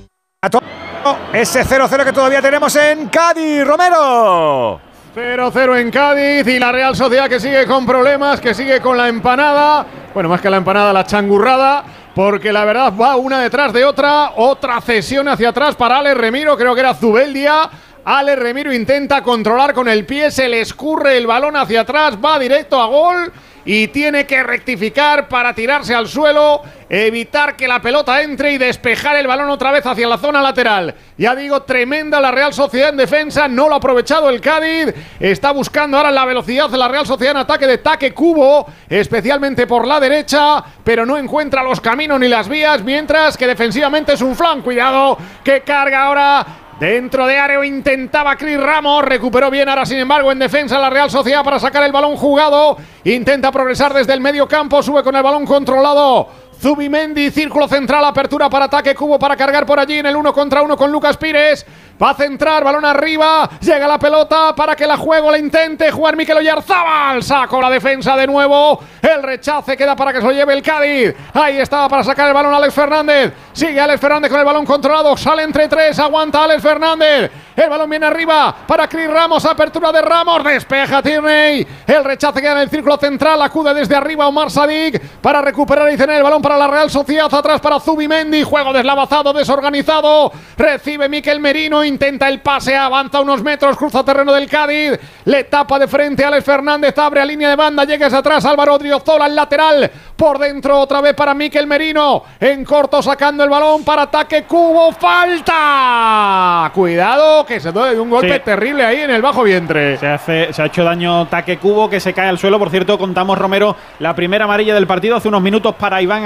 Ese 1.33 1.65
0-0 1.65 2.05
que 2.05 2.13
todavía 2.13 2.43
tenemos 2.43 2.75
en 2.77 3.09
Cádiz, 3.09 3.65
Romero. 3.65 4.88
0-0 5.19 5.81
en 5.81 5.91
Cádiz 5.91 6.47
y 6.47 6.61
la 6.61 6.71
Real 6.71 6.95
Sociedad 6.95 7.29
que 7.29 7.41
sigue 7.41 7.67
con 7.67 7.85
problemas, 7.85 8.41
que 8.41 8.55
sigue 8.55 8.81
con 8.81 8.97
la 8.97 9.09
empanada. 9.09 9.85
Bueno, 10.15 10.29
más 10.29 10.41
que 10.41 10.49
la 10.49 10.59
empanada, 10.59 10.93
la 10.93 11.05
changurrada. 11.05 11.83
Porque 12.15 12.53
la 12.53 12.65
verdad 12.65 12.93
va 12.97 13.17
una 13.17 13.41
detrás 13.41 13.73
de 13.73 13.85
otra. 13.85 14.35
Otra 14.37 14.81
cesión 14.81 15.27
hacia 15.27 15.49
atrás 15.49 15.75
para 15.75 15.99
Ale 15.99 16.15
Remiro. 16.15 16.57
Creo 16.57 16.73
que 16.73 16.83
era 16.83 16.95
Zubeldia. 16.95 17.69
Ale 18.05 18.37
Remiro 18.37 18.73
intenta 18.73 19.21
controlar 19.21 19.75
con 19.75 19.89
el 19.89 20.07
pie. 20.07 20.31
Se 20.31 20.49
le 20.49 20.61
escurre 20.61 21.17
el 21.17 21.27
balón 21.27 21.57
hacia 21.57 21.81
atrás. 21.81 22.17
Va 22.25 22.39
directo 22.39 22.81
a 22.81 22.87
gol. 22.87 23.33
Y 23.69 23.89
tiene 23.89 24.27
que 24.27 24.43
rectificar 24.43 25.29
para 25.29 25.53
tirarse 25.53 25.95
al 25.95 26.09
suelo, 26.09 26.63
evitar 26.89 27.55
que 27.55 27.69
la 27.69 27.83
pelota 27.83 28.23
entre 28.23 28.53
y 28.53 28.57
despejar 28.57 29.17
el 29.17 29.27
balón 29.27 29.51
otra 29.51 29.71
vez 29.71 29.85
hacia 29.85 30.09
la 30.09 30.17
zona 30.17 30.41
lateral. 30.41 30.95
Ya 31.19 31.35
digo, 31.35 31.61
tremenda 31.65 32.19
la 32.19 32.31
Real 32.31 32.55
Sociedad 32.55 32.89
en 32.89 32.97
defensa, 32.97 33.47
no 33.47 33.69
lo 33.69 33.75
ha 33.75 33.77
aprovechado 33.77 34.31
el 34.31 34.41
Cádiz, 34.41 34.95
está 35.21 35.51
buscando 35.51 35.99
ahora 35.99 36.11
la 36.11 36.25
velocidad 36.25 36.71
de 36.71 36.79
la 36.79 36.89
Real 36.89 37.05
Sociedad 37.05 37.33
en 37.33 37.43
ataque 37.43 37.67
de 37.67 37.77
taque 37.77 38.15
cubo, 38.15 38.67
especialmente 38.89 39.67
por 39.67 39.87
la 39.87 40.01
derecha, 40.01 40.65
pero 40.83 41.05
no 41.05 41.19
encuentra 41.19 41.63
los 41.63 41.79
caminos 41.79 42.19
ni 42.19 42.29
las 42.29 42.49
vías, 42.49 42.83
mientras 42.83 43.37
que 43.37 43.47
defensivamente 43.47 44.15
es 44.15 44.23
un 44.23 44.35
flan. 44.35 44.63
Cuidado, 44.63 45.19
que 45.45 45.61
carga 45.61 46.05
ahora 46.05 46.47
Dentro 46.81 47.27
de 47.27 47.37
área 47.37 47.65
intentaba 47.67 48.37
Cris 48.37 48.61
Ramos, 48.61 49.05
recuperó 49.05 49.51
bien 49.51 49.69
ahora 49.69 49.85
sin 49.85 49.99
embargo 49.99 50.31
en 50.31 50.39
defensa 50.39 50.79
la 50.79 50.89
Real 50.89 51.11
Sociedad 51.11 51.43
para 51.43 51.59
sacar 51.59 51.83
el 51.83 51.91
balón 51.91 52.17
jugado, 52.17 52.77
intenta 53.03 53.51
progresar 53.51 53.93
desde 53.93 54.13
el 54.13 54.21
medio 54.21 54.47
campo, 54.47 54.81
sube 54.81 55.03
con 55.03 55.17
el 55.17 55.23
balón 55.25 55.45
controlado. 55.45 56.29
Zubimendi, 56.61 57.31
círculo 57.31 57.69
central, 57.69 58.05
apertura 58.05 58.51
para 58.51 58.65
ataque, 58.65 58.93
cubo 58.93 59.17
para 59.17 59.37
cargar 59.37 59.65
por 59.65 59.79
allí 59.79 59.99
en 59.99 60.07
el 60.07 60.17
uno 60.17 60.33
contra 60.33 60.61
uno 60.61 60.77
con 60.77 60.91
Lucas 60.91 61.17
Pires. 61.17 61.65
Va 62.01 62.11
a 62.11 62.15
centrar, 62.15 62.63
balón 62.65 62.85
arriba, 62.85 63.49
llega 63.61 63.87
la 63.87 63.99
pelota 63.99 64.55
para 64.55 64.77
que 64.77 64.87
la 64.87 64.97
juego 64.97 65.31
la 65.31 65.39
intente 65.39 65.91
jugar 65.91 66.17
Miquel 66.17 66.39
Oyarzábal. 66.39 67.23
Sacó 67.23 67.61
la 67.61 67.71
defensa 67.71 68.17
de 68.17 68.27
nuevo. 68.27 68.81
El 69.03 69.23
rechace 69.23 69.77
queda 69.77 69.97
para 69.97 70.13
que 70.13 70.21
se 70.21 70.27
lo 70.27 70.33
lleve 70.33 70.53
el 70.53 70.63
Cádiz. 70.63 71.15
Ahí 71.35 71.59
estaba 71.59 71.89
para 71.89 72.05
sacar 72.05 72.29
el 72.29 72.35
balón 72.35 72.55
Alex 72.55 72.75
Fernández. 72.75 73.33
Sigue 73.53 73.81
Alex 73.81 74.01
Fernández 74.01 74.31
con 74.31 74.39
el 74.39 74.47
balón 74.47 74.65
controlado. 74.65 75.17
Sale 75.17 75.43
entre 75.43 75.69
tres, 75.69 75.99
aguanta 75.99 76.45
Alex 76.45 76.63
Fernández. 76.63 77.31
El 77.57 77.69
balón 77.69 77.91
viene 77.91 78.07
arriba 78.07 78.55
para 78.67 78.89
Chris 78.89 79.11
Ramos. 79.11 79.45
Apertura 79.45 79.91
de 79.91 80.01
Ramos. 80.01 80.45
Despeja 80.45 81.03
Tierney. 81.03 81.67
El 81.85 82.05
rechace 82.05 82.41
queda 82.41 82.53
en 82.53 82.59
el 82.59 82.71
círculo 82.71 82.97
central. 82.97 83.43
Acude 83.43 83.75
desde 83.75 83.97
arriba 83.97 84.29
Omar 84.29 84.49
Sadik 84.49 85.01
para 85.21 85.43
recuperar 85.43 85.93
y 85.93 85.97
tener 85.97 86.19
el 86.19 86.23
balón 86.23 86.41
para 86.49 86.61
la 86.61 86.67
Real 86.67 86.89
Sociedad. 86.91 87.29
Atrás 87.31 87.61
para 87.61 87.79
Zubimendi. 87.79 88.43
Juego 88.43 88.73
deslavazado, 88.73 89.35
desorganizado. 89.35 90.33
Recibe 90.57 91.07
Miquel 91.07 91.41
Merino. 91.41 91.85
Intenta 91.85 92.27
el 92.27 92.41
pase. 92.41 92.75
Avanza 92.75 93.21
unos 93.21 93.43
metros. 93.43 93.77
Cruza 93.77 94.03
terreno 94.03 94.33
del 94.33 94.49
Cádiz. 94.49 94.99
Le 95.27 95.45
tapa 95.45 95.79
de 95.79 95.87
frente 95.87 96.25
Alex 96.25 96.43
Fernández. 96.47 96.97
Abre 96.97 97.21
a 97.21 97.27
línea 97.27 97.51
de 97.51 97.57
banda. 97.57 97.85
Llega 97.85 98.07
hacia 98.07 98.21
atrás 98.21 98.47
Álvaro 98.47 98.77
Odriozola. 98.77 99.27
El 99.27 99.35
lateral. 99.35 99.91
Por 100.17 100.39
dentro 100.39 100.81
otra 100.81 101.03
vez 101.03 101.13
para 101.15 101.35
Miquel 101.35 101.67
Merino. 101.67 102.25
En 102.41 102.65
corto 102.65 103.03
sacando 103.03 103.45
el 103.45 103.51
balón 103.51 103.85
para 103.85 104.03
ataque. 104.03 104.45
Cubo. 104.45 104.91
Falta. 104.93 106.71
Cuidado 106.75 107.45
que 107.45 107.61
se 107.61 107.73
doy 107.73 107.97
un 107.97 108.09
golpe 108.09 108.35
Sí. 108.37 108.41
terrible 108.45 108.85
ahí 108.85 109.01
en 109.03 109.11
el 109.11 109.21
bajo 109.21 109.43
vientre. 109.43 109.99
Se, 109.99 110.07
hace, 110.07 110.53
se 110.55 110.63
ha 110.63 110.67
hecho 110.67 110.83
daño 110.83 111.27
Taque 111.27 111.59
Cubo 111.59 111.91
que 111.91 112.01
se 112.01 112.15
cae 112.15 112.29
al 112.31 112.39
suelo. 112.39 112.59
Por 112.59 112.71
cierto, 112.71 112.99
contamos 112.99 113.37
Romero 113.37 113.77
la 113.99 114.15
primera 114.15 114.45
amarilla 114.45 114.75
del 114.75 114.87
partido 114.87 115.17
hace 115.17 115.29
unos 115.29 115.43
minutos 115.43 115.75
para 115.75 116.01
Iván 116.01 116.25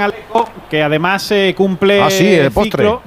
que 0.69 0.81
además 0.83 1.29
eh, 1.31 1.53
cumple 1.55 2.01
Ah, 2.01 2.09
sí, 2.09 2.27
el 2.33 2.51
postre. 2.51 2.83
ciclo. 2.83 3.01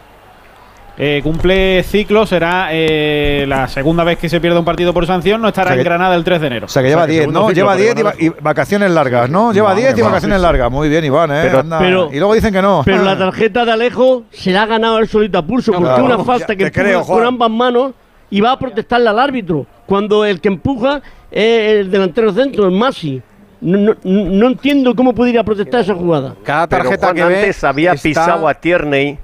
Eh, 0.99 1.21
cumple 1.23 1.83
ciclo, 1.83 2.25
será 2.25 2.69
eh, 2.71 3.45
la 3.47 3.69
segunda 3.69 4.03
vez 4.03 4.17
que 4.19 4.31
se 4.31 4.41
pierde 4.41 4.59
un 4.59 4.65
partido 4.65 4.95
por 4.95 5.07
sanción, 5.07 5.43
no 5.43 5.49
estará 5.49 5.67
O 5.67 5.69
sea 5.69 5.75
que- 5.77 5.81
en 5.83 5.85
Granada 5.85 6.15
el 6.15 6.25
3 6.25 6.41
de 6.41 6.47
enero. 6.47 6.67
O 6.67 6.69
sea 6.71 6.83
que 6.83 6.89
lleva 6.89 7.07
10, 7.07 7.29
¿no? 7.29 7.51
Lleva 7.51 7.77
10 7.77 7.95
y, 7.99 8.03
va- 8.03 8.15
y 8.19 8.29
vacaciones 8.31 8.91
largas, 8.91 9.29
¿no? 9.29 9.53
Lleva 9.53 9.69
Madre 9.71 9.83
10 9.83 9.99
y 9.99 10.01
vacaciones 10.03 10.37
sí, 10.37 10.41
sí. 10.41 10.43
largas. 10.43 10.71
Muy 10.71 10.89
bien, 10.89 11.05
Iván, 11.05 11.31
¿eh? 11.33 11.41
Pero- 11.43 11.59
Anda. 11.61 11.79
pero- 11.81 12.09
y 12.11 12.17
luego 12.19 12.33
dicen 12.33 12.51
que 12.55 12.63
no. 12.63 12.81
Pero 12.83 13.03
la 13.03 13.19
tarjeta 13.19 13.67
de 13.67 13.73
Alejo 13.73 14.23
se 14.31 14.53
la 14.53 14.63
ha 14.63 14.67
ganado 14.67 14.99
él 14.99 15.07
solito 15.07 15.37
a 15.37 15.43
pulso, 15.43 15.71
porque 15.73 15.85
Claro. 15.87 16.05
una 16.07 16.19
falta 16.25 16.55
Ya 16.55 16.57
que 16.57 16.73
creo, 16.73 17.03
con 17.03 17.23
ambas 17.27 17.51
manos 17.51 17.93
y 18.31 18.41
va 18.41 18.53
a 18.53 18.59
protestarle 18.59 19.11
al 19.11 19.19
árbitro. 19.19 19.67
Cuando 19.85 20.25
el 20.25 20.41
que 20.41 20.49
empuja 20.49 21.03
es 21.31 21.73
el 21.73 21.91
delantero 21.91 22.33
centro, 22.33 22.65
el 22.65 22.71
Masi. 22.71 23.21
No, 23.61 23.79
no- 23.79 23.97
no 24.05 24.47
entiendo 24.49 24.95
cómo 24.95 25.15
puede 25.15 25.31
ir 25.31 25.39
a 25.39 25.45
protestar 25.45 25.81
esa 25.81 25.95
jugada. 25.95 26.35
Cada 26.45 26.67
Pero 26.69 26.83
tarjeta 26.85 27.07
Juan 27.07 27.17
que 27.17 27.25
ve 27.25 27.39
antes 27.41 27.65
había 27.65 27.93
está- 27.93 28.09
pisado 28.09 28.49
a 28.49 28.55
Tierney. 28.55 29.19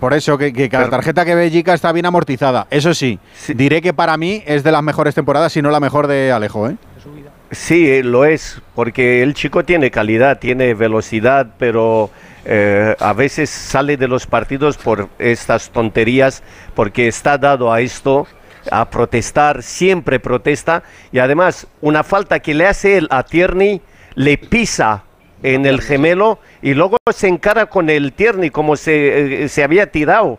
Por 0.00 0.12
eso 0.12 0.36
que, 0.36 0.52
que 0.52 0.68
cada 0.68 0.90
tarjeta 0.90 1.24
que 1.24 1.34
ve 1.34 1.50
Jica 1.50 1.72
está 1.72 1.90
bien 1.92 2.04
amortizada. 2.06 2.66
Eso 2.70 2.92
sí, 2.94 3.18
diré 3.54 3.80
que 3.80 3.94
para 3.94 4.16
mí 4.16 4.42
es 4.46 4.62
de 4.62 4.72
las 4.72 4.82
mejores 4.82 5.14
temporadas, 5.14 5.52
si 5.52 5.62
no 5.62 5.70
la 5.70 5.80
mejor 5.80 6.06
de 6.08 6.30
Alejo, 6.32 6.68
¿eh? 6.68 6.76
Sí, 7.50 7.88
eh, 7.88 8.02
lo 8.02 8.24
es, 8.24 8.60
porque 8.74 9.22
el 9.22 9.32
chico 9.34 9.64
tiene 9.64 9.90
calidad, 9.90 10.38
tiene 10.40 10.74
velocidad, 10.74 11.46
pero 11.58 12.10
eh, 12.44 12.96
a 12.98 13.12
veces 13.12 13.48
sale 13.48 13.96
de 13.96 14.08
los 14.08 14.26
partidos 14.26 14.76
por 14.76 15.08
estas 15.18 15.70
tonterías, 15.70 16.42
porque 16.74 17.06
está 17.06 17.38
dado 17.38 17.72
a 17.72 17.80
esto, 17.80 18.26
a 18.70 18.90
protestar, 18.90 19.62
siempre 19.62 20.20
protesta, 20.20 20.82
y 21.12 21.18
además 21.18 21.66
una 21.80 22.02
falta 22.02 22.40
que 22.40 22.54
le 22.54 22.66
hace 22.66 22.96
él 22.98 23.08
a 23.10 23.22
Tierney, 23.22 23.80
le 24.14 24.38
pisa 24.38 25.04
en 25.42 25.66
el 25.66 25.80
gemelo 25.80 26.38
y 26.62 26.74
luego 26.74 26.96
se 27.12 27.28
encara 27.28 27.66
con 27.66 27.90
el 27.90 28.12
Tierney 28.12 28.50
como 28.50 28.76
se, 28.76 29.44
eh, 29.44 29.48
se 29.48 29.62
había 29.62 29.90
tirado. 29.90 30.38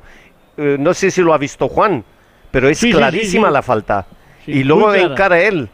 Eh, 0.58 0.78
no 0.80 0.94
sé 0.94 1.12
si 1.12 1.22
lo 1.22 1.34
ha 1.34 1.38
visto 1.38 1.68
Juan, 1.68 2.04
pero 2.52 2.70
es 2.70 2.78
Sí, 2.80 2.88
sí, 2.88 2.92
sí, 2.92 2.98
clarísima 2.98 3.48
sí. 3.50 3.54
la 3.54 3.62
falta. 3.62 4.06
Sí, 4.46 4.52
y 4.54 4.64
luego 4.64 4.94
encara 4.94 5.40
él. 5.40 5.70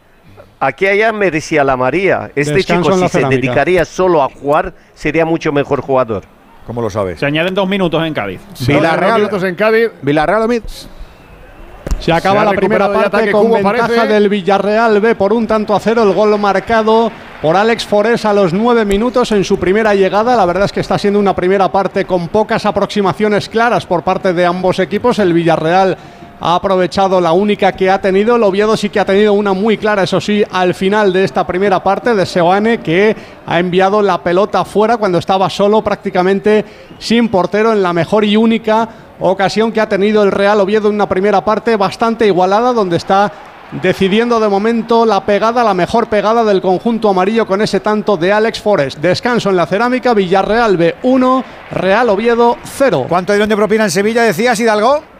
Aquí 0.60 0.86
allá 0.86 1.12
merecía 1.12 1.64
la 1.64 1.76
María. 1.76 2.30
Este 2.36 2.54
Descanso 2.54 2.90
chico, 2.90 2.98
si 2.98 3.02
se 3.04 3.18
cerámica. 3.18 3.40
dedicaría 3.40 3.84
solo 3.84 4.22
a 4.22 4.28
jugar, 4.28 4.74
sería 4.94 5.24
mucho 5.24 5.50
mejor 5.52 5.80
jugador. 5.80 6.24
¿Cómo 6.66 6.80
lo 6.80 6.90
sabes? 6.90 7.18
Se 7.18 7.26
añaden 7.26 7.54
dos 7.54 7.68
minutos 7.68 8.04
en 8.06 8.14
Cádiz. 8.14 8.40
Villarreal, 8.66 9.16
minutos 9.16 9.42
en 9.42 9.54
Cádiz. 9.56 9.90
Villarreal. 10.02 10.62
Se 12.02 12.12
acaba 12.12 12.40
Se 12.40 12.46
la 12.46 12.52
primera 12.52 12.92
parte 12.92 13.30
con 13.30 13.44
Cubo, 13.46 13.54
ventaja 13.54 13.86
parece. 13.86 14.12
del 14.12 14.28
Villarreal 14.28 15.00
B 15.00 15.14
por 15.14 15.32
un 15.32 15.46
tanto 15.46 15.72
a 15.72 15.78
cero. 15.78 16.02
El 16.02 16.12
gol 16.12 16.36
marcado 16.36 17.12
por 17.40 17.56
Alex 17.56 17.86
Forés 17.86 18.24
a 18.24 18.32
los 18.32 18.52
nueve 18.52 18.84
minutos 18.84 19.30
en 19.30 19.44
su 19.44 19.56
primera 19.56 19.94
llegada. 19.94 20.34
La 20.34 20.44
verdad 20.44 20.64
es 20.64 20.72
que 20.72 20.80
está 20.80 20.98
siendo 20.98 21.20
una 21.20 21.36
primera 21.36 21.70
parte 21.70 22.04
con 22.04 22.26
pocas 22.26 22.66
aproximaciones 22.66 23.48
claras 23.48 23.86
por 23.86 24.02
parte 24.02 24.32
de 24.32 24.44
ambos 24.44 24.80
equipos. 24.80 25.20
El 25.20 25.32
Villarreal 25.32 25.96
ha 26.44 26.56
aprovechado 26.56 27.20
la 27.20 27.30
única 27.30 27.70
que 27.70 27.88
ha 27.88 28.00
tenido. 28.00 28.34
El 28.34 28.42
Oviedo 28.42 28.76
sí 28.76 28.88
que 28.88 28.98
ha 28.98 29.04
tenido 29.04 29.32
una 29.32 29.52
muy 29.52 29.78
clara, 29.78 30.02
eso 30.02 30.20
sí, 30.20 30.44
al 30.50 30.74
final 30.74 31.12
de 31.12 31.22
esta 31.22 31.46
primera 31.46 31.82
parte 31.84 32.14
de 32.14 32.26
Seoane, 32.26 32.80
que 32.80 33.14
ha 33.46 33.60
enviado 33.60 34.02
la 34.02 34.18
pelota 34.24 34.64
fuera 34.64 34.96
cuando 34.96 35.18
estaba 35.18 35.48
solo, 35.48 35.82
prácticamente 35.82 36.64
sin 36.98 37.28
portero, 37.28 37.72
en 37.72 37.80
la 37.80 37.92
mejor 37.92 38.24
y 38.24 38.36
única 38.36 38.88
ocasión 39.20 39.70
que 39.70 39.80
ha 39.80 39.88
tenido 39.88 40.24
el 40.24 40.32
Real 40.32 40.60
Oviedo 40.60 40.88
en 40.88 40.96
una 40.96 41.08
primera 41.08 41.44
parte 41.44 41.76
bastante 41.76 42.26
igualada, 42.26 42.72
donde 42.72 42.96
está 42.96 43.30
decidiendo 43.80 44.40
de 44.40 44.48
momento 44.48 45.06
la 45.06 45.24
pegada, 45.24 45.62
la 45.62 45.74
mejor 45.74 46.08
pegada 46.08 46.42
del 46.42 46.60
conjunto 46.60 47.08
amarillo 47.08 47.46
con 47.46 47.62
ese 47.62 47.78
tanto 47.78 48.16
de 48.16 48.32
Alex 48.32 48.60
Forest. 48.60 48.98
Descanso 48.98 49.48
en 49.48 49.56
la 49.56 49.66
cerámica, 49.66 50.12
Villarreal 50.12 50.76
B 50.76 50.96
1, 51.04 51.44
Real 51.70 52.08
Oviedo 52.08 52.58
0. 52.64 53.06
¿Cuánto 53.08 53.32
dieron 53.32 53.48
de 53.48 53.56
propina 53.56 53.84
en 53.84 53.92
Sevilla, 53.92 54.24
decías, 54.24 54.58
Hidalgo? 54.58 55.11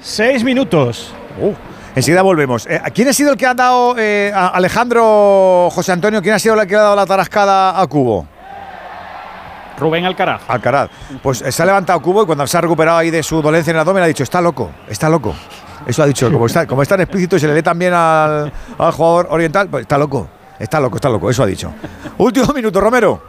Seis 0.00 0.44
minutos. 0.44 1.12
Uh, 1.40 1.52
enseguida 1.94 2.22
volvemos. 2.22 2.66
Eh, 2.66 2.80
¿Quién 2.94 3.08
ha 3.08 3.12
sido 3.12 3.32
el 3.32 3.36
que 3.36 3.46
ha 3.46 3.54
dado, 3.54 3.94
eh, 3.98 4.32
a- 4.34 4.48
Alejandro 4.48 5.68
José 5.72 5.92
Antonio, 5.92 6.22
quién 6.22 6.34
ha 6.34 6.38
sido 6.38 6.60
el 6.60 6.66
que 6.66 6.76
ha 6.76 6.80
dado 6.82 6.96
la 6.96 7.06
tarascada 7.06 7.80
a 7.80 7.86
Cubo? 7.86 8.26
Rubén 9.78 10.04
Alcaraz. 10.04 10.42
Alcaraz. 10.48 10.90
Pues 11.22 11.40
eh, 11.42 11.52
se 11.52 11.62
ha 11.62 11.66
levantado 11.66 12.00
Cubo 12.02 12.22
y 12.22 12.26
cuando 12.26 12.46
se 12.46 12.58
ha 12.58 12.60
recuperado 12.60 12.98
ahí 12.98 13.10
de 13.10 13.22
su 13.22 13.40
dolencia 13.40 13.70
en 13.70 13.76
el 13.76 13.80
abdomen 13.80 14.02
ha 14.02 14.06
dicho, 14.06 14.24
está 14.24 14.40
loco, 14.40 14.70
está 14.88 15.08
loco. 15.08 15.34
Eso 15.86 16.02
ha 16.02 16.06
dicho, 16.06 16.30
como 16.32 16.46
está, 16.46 16.66
como 16.66 16.82
es 16.82 16.88
tan 16.88 17.00
explícito 17.00 17.36
y 17.36 17.40
se 17.40 17.46
le 17.46 17.54
lee 17.54 17.62
también 17.62 17.94
al, 17.94 18.52
al 18.76 18.92
jugador 18.92 19.28
oriental, 19.30 19.68
pues 19.68 19.82
está 19.82 19.96
loco, 19.96 20.28
está 20.58 20.80
loco, 20.80 20.96
está 20.96 21.08
loco, 21.08 21.30
eso 21.30 21.44
ha 21.44 21.46
dicho. 21.46 21.72
Último 22.18 22.52
minuto, 22.52 22.80
Romero. 22.80 23.22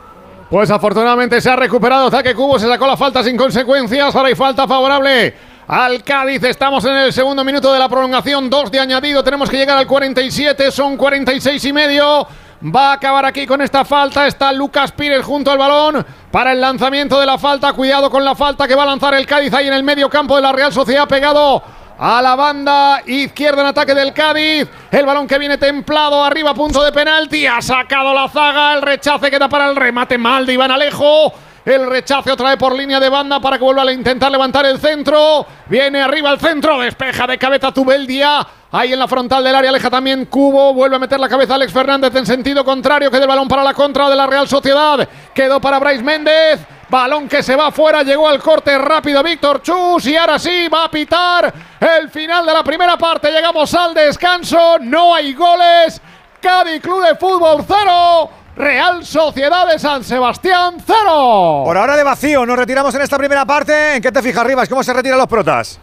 Pues 0.49 0.71
afortunadamente 0.71 1.39
se 1.39 1.49
ha 1.51 1.55
recuperado 1.55 2.07
Ataque 2.07 2.33
Cubo, 2.33 2.57
se 2.57 2.67
sacó 2.67 2.87
la 2.87 2.97
falta 2.97 3.23
sin 3.23 3.37
consecuencias. 3.37 4.13
Ahora 4.15 4.29
hay 4.29 4.35
falta 4.35 4.67
favorable 4.67 5.35
al 5.69 6.03
Cádiz. 6.03 6.43
Estamos 6.43 6.83
en 6.85 6.97
el 6.97 7.13
segundo 7.13 7.43
minuto 7.43 7.71
de 7.71 7.77
la 7.77 7.87
prolongación, 7.87 8.49
dos 8.49 8.71
de 8.71 8.79
añadido. 8.79 9.23
Tenemos 9.23 9.47
que 9.51 9.57
llegar 9.57 9.77
al 9.77 9.85
47, 9.85 10.71
son 10.71 10.97
46 10.97 11.63
y 11.63 11.71
medio. 11.71 12.27
Va 12.75 12.89
a 12.89 12.93
acabar 12.93 13.23
aquí 13.23 13.45
con 13.45 13.61
esta 13.61 13.85
falta. 13.85 14.25
Está 14.25 14.51
Lucas 14.51 14.91
Pires 14.91 15.23
junto 15.23 15.51
al 15.51 15.59
balón 15.59 16.03
para 16.31 16.53
el 16.53 16.59
lanzamiento 16.59 17.19
de 17.19 17.27
la 17.27 17.37
falta. 17.37 17.71
Cuidado 17.73 18.09
con 18.09 18.25
la 18.25 18.33
falta 18.33 18.67
que 18.67 18.73
va 18.73 18.81
a 18.81 18.87
lanzar 18.87 19.13
el 19.13 19.27
Cádiz 19.27 19.53
ahí 19.53 19.67
en 19.67 19.73
el 19.73 19.83
medio 19.83 20.09
campo 20.09 20.35
de 20.35 20.41
la 20.41 20.51
Real 20.51 20.73
Sociedad, 20.73 21.07
pegado 21.07 21.61
a 21.99 22.19
la 22.19 22.35
banda 22.35 23.03
izquierda 23.05 23.61
en 23.61 23.67
ataque 23.67 23.93
del 23.93 24.11
Cádiz. 24.11 24.67
El 24.89 25.05
balón 25.05 25.27
que 25.27 25.37
viene 25.37 25.59
templado 25.59 26.23
arriba, 26.23 26.55
punto 26.55 26.83
de 26.83 26.91
penalti. 26.91 27.45
Ha 27.45 27.61
sacado 27.61 28.11
la 28.15 28.27
zaga. 28.27 28.73
El 28.73 28.81
rechace 28.81 29.29
queda 29.29 29.47
para 29.47 29.69
el 29.69 29.75
remate 29.75 30.17
mal 30.17 30.47
de 30.47 30.53
Iván 30.53 30.71
Alejo. 30.71 31.31
El 31.65 31.89
rechace 31.89 32.31
otra 32.31 32.49
vez 32.49 32.57
por 32.57 32.75
línea 32.75 32.99
de 32.99 33.09
banda 33.09 33.39
para 33.39 33.57
que 33.57 33.63
vuelva 33.63 33.83
a 33.83 33.91
intentar 33.91 34.31
levantar 34.31 34.65
el 34.65 34.79
centro. 34.79 35.45
Viene 35.67 36.01
arriba 36.01 36.31
el 36.31 36.39
centro, 36.39 36.79
despeja 36.79 37.27
de 37.27 37.37
cabeza 37.37 37.71
Tubeldia. 37.71 38.47
Ahí 38.71 38.93
en 38.93 38.99
la 38.99 39.07
frontal 39.07 39.43
del 39.43 39.55
área 39.55 39.69
aleja 39.69 39.89
también 39.89 40.25
Cubo. 40.25 40.73
Vuelve 40.73 40.95
a 40.95 40.99
meter 40.99 41.19
la 41.19 41.27
cabeza 41.27 41.55
Alex 41.55 41.73
Fernández 41.73 42.15
en 42.15 42.25
sentido 42.25 42.63
contrario. 42.63 43.09
Queda 43.09 43.23
el 43.23 43.27
balón 43.27 43.47
para 43.47 43.63
la 43.63 43.73
contra 43.73 44.09
de 44.09 44.15
la 44.15 44.27
Real 44.27 44.47
Sociedad. 44.47 45.07
Quedó 45.33 45.59
para 45.59 45.79
Bryce 45.79 46.03
Méndez. 46.03 46.59
Balón 46.89 47.27
que 47.27 47.43
se 47.43 47.55
va 47.55 47.67
afuera, 47.67 48.01
llegó 48.01 48.27
al 48.27 48.41
corte 48.41 48.75
rápido 48.75 49.21
Víctor 49.21 49.61
Chus 49.61 50.07
y 50.07 50.17
ahora 50.17 50.39
sí 50.39 50.67
va 50.69 50.85
a 50.85 50.91
pitar 50.91 51.53
el 51.79 52.09
final 52.09 52.43
de 52.47 52.53
la 52.53 52.63
primera 52.63 52.97
parte. 52.97 53.31
Llegamos 53.31 53.71
al 53.75 53.93
descanso, 53.93 54.79
no 54.79 55.13
hay 55.13 55.33
goles. 55.33 56.01
Cádiz 56.41 56.81
Club 56.81 57.05
de 57.05 57.15
Fútbol 57.15 57.63
0, 57.67 58.29
Real 58.59 59.05
Sociedad 59.05 59.65
de 59.71 59.79
San 59.79 60.03
Sebastián 60.03 60.75
0. 60.85 61.61
Por 61.63 61.77
ahora 61.77 61.95
de 61.95 62.03
vacío, 62.03 62.45
nos 62.45 62.59
retiramos 62.59 62.93
en 62.93 62.99
esta 62.99 63.17
primera 63.17 63.45
parte. 63.45 63.95
¿En 63.95 64.01
qué 64.01 64.11
te 64.11 64.21
fijas, 64.21 64.45
Rivas? 64.45 64.67
¿Cómo 64.67 64.83
se 64.83 64.91
retiran 64.91 65.17
los 65.17 65.27
protas? 65.27 65.79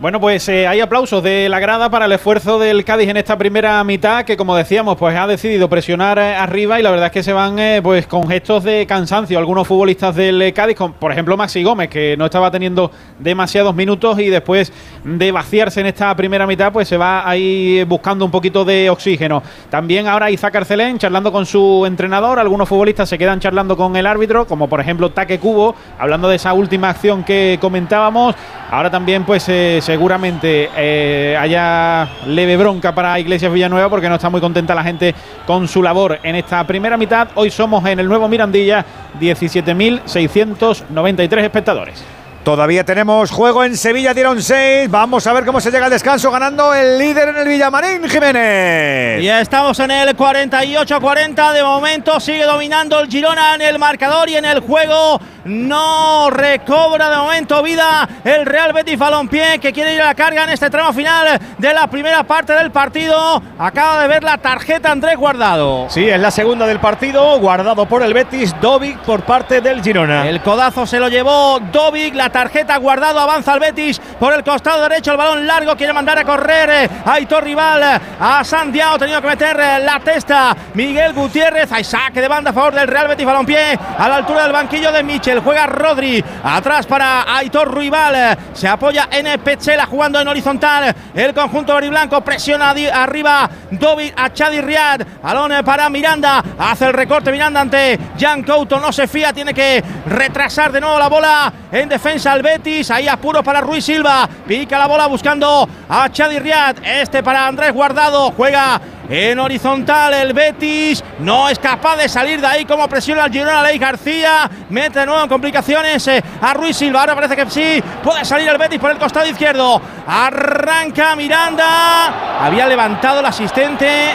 Bueno, 0.00 0.20
pues 0.20 0.48
eh, 0.48 0.64
hay 0.68 0.78
aplausos 0.78 1.24
de 1.24 1.48
la 1.48 1.58
grada 1.58 1.90
para 1.90 2.04
el 2.04 2.12
esfuerzo 2.12 2.60
del 2.60 2.84
Cádiz 2.84 3.08
en 3.08 3.16
esta 3.16 3.36
primera 3.36 3.82
mitad, 3.82 4.24
que 4.24 4.36
como 4.36 4.54
decíamos, 4.54 4.96
pues 4.96 5.16
ha 5.16 5.26
decidido 5.26 5.68
presionar 5.68 6.20
eh, 6.20 6.36
arriba 6.36 6.78
y 6.78 6.84
la 6.84 6.92
verdad 6.92 7.06
es 7.06 7.12
que 7.12 7.24
se 7.24 7.32
van 7.32 7.58
eh, 7.58 7.80
pues 7.82 8.06
con 8.06 8.28
gestos 8.28 8.62
de 8.62 8.86
cansancio 8.86 9.40
algunos 9.40 9.66
futbolistas 9.66 10.14
del 10.14 10.52
Cádiz, 10.54 10.76
por 11.00 11.10
ejemplo 11.10 11.36
Maxi 11.36 11.64
Gómez, 11.64 11.88
que 11.88 12.16
no 12.16 12.26
estaba 12.26 12.48
teniendo 12.48 12.92
demasiados 13.18 13.74
minutos 13.74 14.20
y 14.20 14.28
después 14.28 14.72
de 15.02 15.32
vaciarse 15.32 15.80
en 15.80 15.86
esta 15.86 16.14
primera 16.14 16.46
mitad, 16.46 16.72
pues 16.72 16.86
se 16.86 16.96
va 16.96 17.28
ahí 17.28 17.82
buscando 17.82 18.24
un 18.24 18.30
poquito 18.30 18.64
de 18.64 18.90
oxígeno. 18.90 19.42
También 19.68 20.06
ahora 20.06 20.30
Isaac 20.30 20.54
Arcelén 20.54 20.98
charlando 20.98 21.32
con 21.32 21.44
su 21.44 21.84
entrenador, 21.86 22.38
algunos 22.38 22.68
futbolistas 22.68 23.08
se 23.08 23.18
quedan 23.18 23.40
charlando 23.40 23.76
con 23.76 23.96
el 23.96 24.06
árbitro, 24.06 24.46
como 24.46 24.68
por 24.68 24.80
ejemplo 24.80 25.10
Taque 25.10 25.40
Cubo, 25.40 25.74
hablando 25.98 26.28
de 26.28 26.36
esa 26.36 26.52
última 26.52 26.90
acción 26.90 27.24
que 27.24 27.58
comentábamos. 27.60 28.36
Ahora 28.70 28.90
también 28.90 29.24
pues 29.24 29.44
seguramente 29.44 30.68
eh, 30.76 31.34
haya 31.38 32.06
leve 32.26 32.58
bronca 32.58 32.94
para 32.94 33.18
Iglesias 33.18 33.50
Villanueva 33.50 33.88
porque 33.88 34.10
no 34.10 34.16
está 34.16 34.28
muy 34.28 34.42
contenta 34.42 34.74
la 34.74 34.84
gente 34.84 35.14
con 35.46 35.66
su 35.66 35.82
labor 35.82 36.18
en 36.22 36.36
esta 36.36 36.66
primera 36.66 36.98
mitad. 36.98 37.28
Hoy 37.34 37.50
somos 37.50 37.82
en 37.86 37.98
el 37.98 38.06
nuevo 38.06 38.28
Mirandilla 38.28 38.84
17.693 39.18 41.38
espectadores. 41.38 42.17
Todavía 42.48 42.82
tenemos 42.82 43.30
juego 43.30 43.62
en 43.62 43.76
Sevilla, 43.76 44.14
dieron 44.14 44.40
6. 44.40 44.90
Vamos 44.90 45.26
a 45.26 45.34
ver 45.34 45.44
cómo 45.44 45.60
se 45.60 45.70
llega 45.70 45.84
al 45.84 45.90
descanso 45.90 46.30
ganando 46.30 46.72
el 46.72 46.98
líder 46.98 47.28
en 47.28 47.36
el 47.36 47.46
Villamarín, 47.46 48.08
Jiménez. 48.08 49.22
Ya 49.22 49.42
estamos 49.42 49.78
en 49.80 49.90
el 49.90 50.16
48-40. 50.16 51.52
De 51.52 51.62
momento 51.62 52.18
sigue 52.18 52.44
dominando 52.44 53.00
el 53.00 53.08
Girona 53.08 53.54
en 53.54 53.60
el 53.60 53.78
marcador 53.78 54.30
y 54.30 54.36
en 54.36 54.46
el 54.46 54.60
juego. 54.60 55.20
No 55.44 56.30
recobra 56.30 57.10
de 57.10 57.16
momento 57.18 57.62
vida 57.62 58.08
el 58.24 58.46
Real 58.46 58.72
Betis 58.72 58.98
Balompié 58.98 59.58
que 59.58 59.72
quiere 59.72 59.94
ir 59.94 60.02
a 60.02 60.06
la 60.06 60.14
carga 60.14 60.44
en 60.44 60.50
este 60.50 60.70
tramo 60.70 60.92
final 60.94 61.38
de 61.58 61.74
la 61.74 61.86
primera 61.86 62.22
parte 62.22 62.54
del 62.54 62.70
partido. 62.70 63.42
Acaba 63.58 64.00
de 64.02 64.08
ver 64.08 64.24
la 64.24 64.38
tarjeta 64.38 64.90
Andrés 64.90 65.16
Guardado. 65.16 65.86
Sí, 65.90 66.08
es 66.08 66.20
la 66.20 66.30
segunda 66.30 66.66
del 66.66 66.80
partido. 66.80 67.38
Guardado 67.40 67.86
por 67.86 68.02
el 68.02 68.14
Betis, 68.14 68.54
Dovic 68.60 68.98
por 69.00 69.22
parte 69.22 69.60
del 69.60 69.82
Girona. 69.82 70.28
El 70.28 70.42
codazo 70.42 70.86
se 70.86 70.98
lo 70.98 71.08
llevó 71.08 71.60
Dovic. 71.72 72.14
La 72.14 72.30
tarjeta 72.30 72.37
guardado 72.80 73.18
avanza 73.20 73.52
al 73.52 73.60
Betis 73.60 74.00
por 74.18 74.32
el 74.32 74.44
costado 74.44 74.82
derecho. 74.82 75.12
El 75.12 75.16
balón 75.16 75.46
largo 75.46 75.76
quiere 75.76 75.92
mandar 75.92 76.18
a 76.18 76.24
correr 76.24 76.70
eh, 76.70 76.90
Aitor 77.04 77.44
Rival. 77.44 78.00
A 78.20 78.44
Santiago 78.44 78.94
ha 78.94 78.98
tenido 78.98 79.20
que 79.20 79.28
meter 79.28 79.58
eh, 79.58 79.80
la 79.80 80.00
testa. 80.00 80.56
Miguel 80.74 81.12
Gutiérrez. 81.12 81.70
Hay 81.72 81.84
saque 81.84 82.20
de 82.20 82.28
banda 82.28 82.50
a 82.50 82.52
favor 82.52 82.74
del 82.74 82.88
Real 82.88 83.08
Betis 83.08 83.26
Balompié 83.26 83.78
a 83.98 84.08
la 84.08 84.16
altura 84.16 84.44
del 84.44 84.52
banquillo 84.52 84.92
de 84.92 85.02
Michel. 85.02 85.40
Juega 85.40 85.66
Rodri. 85.66 86.24
Atrás 86.42 86.86
para 86.86 87.36
Aitor 87.36 87.76
Rival. 87.76 88.38
Se 88.52 88.68
apoya 88.68 89.08
en 89.10 89.40
Pechela 89.40 89.86
jugando 89.86 90.20
en 90.20 90.28
horizontal. 90.28 90.94
El 91.14 91.34
conjunto 91.34 91.76
blanco 91.78 92.20
presiona 92.22 92.70
arriba 92.70 93.48
Dovi 93.70 94.12
a 94.16 94.32
Chadi 94.32 94.60
Riad. 94.60 95.00
Balón 95.22 95.52
para 95.64 95.88
Miranda. 95.88 96.42
Hace 96.58 96.86
el 96.86 96.92
recorte 96.92 97.30
Miranda 97.32 97.60
ante 97.60 97.98
Jan 98.18 98.42
Couto. 98.42 98.78
No 98.80 98.92
se 98.92 99.06
fía. 99.06 99.32
Tiene 99.32 99.54
que 99.54 99.82
retrasar 100.06 100.72
de 100.72 100.80
nuevo 100.80 100.98
la 100.98 101.08
bola 101.08 101.52
en 101.70 101.88
defensa 101.88 102.27
al 102.28 102.42
Betis. 102.42 102.90
Ahí 102.90 103.08
apuro 103.08 103.42
para 103.42 103.60
Ruiz 103.60 103.84
Silva. 103.84 104.28
Pica 104.46 104.78
la 104.78 104.86
bola 104.86 105.06
buscando 105.06 105.68
a 105.88 106.10
Chadi 106.10 106.38
Riad. 106.38 106.76
Este 106.84 107.22
para 107.22 107.46
Andrés 107.46 107.72
Guardado. 107.72 108.30
Juega 108.32 108.80
en 109.08 109.38
horizontal 109.38 110.14
el 110.14 110.32
Betis. 110.32 111.02
No 111.20 111.48
es 111.48 111.58
capaz 111.58 111.96
de 111.96 112.08
salir 112.08 112.40
de 112.40 112.46
ahí 112.46 112.64
como 112.64 112.88
presiona 112.88 113.24
el 113.24 113.32
Girona 113.32 113.62
Ley 113.62 113.78
García. 113.78 114.50
Mete 114.70 115.00
de 115.00 115.06
nuevo 115.06 115.22
en 115.22 115.28
complicaciones 115.28 116.06
eh, 116.08 116.22
a 116.40 116.54
Ruiz 116.54 116.76
Silva. 116.76 117.00
Ahora 117.00 117.14
parece 117.14 117.36
que 117.36 117.50
sí. 117.50 117.82
Puede 118.02 118.24
salir 118.24 118.48
el 118.48 118.58
Betis 118.58 118.78
por 118.78 118.90
el 118.90 118.98
costado 118.98 119.26
izquierdo. 119.26 119.80
Arranca 120.06 121.16
Miranda. 121.16 122.44
Había 122.44 122.66
levantado 122.66 123.20
el 123.20 123.26
asistente. 123.26 124.10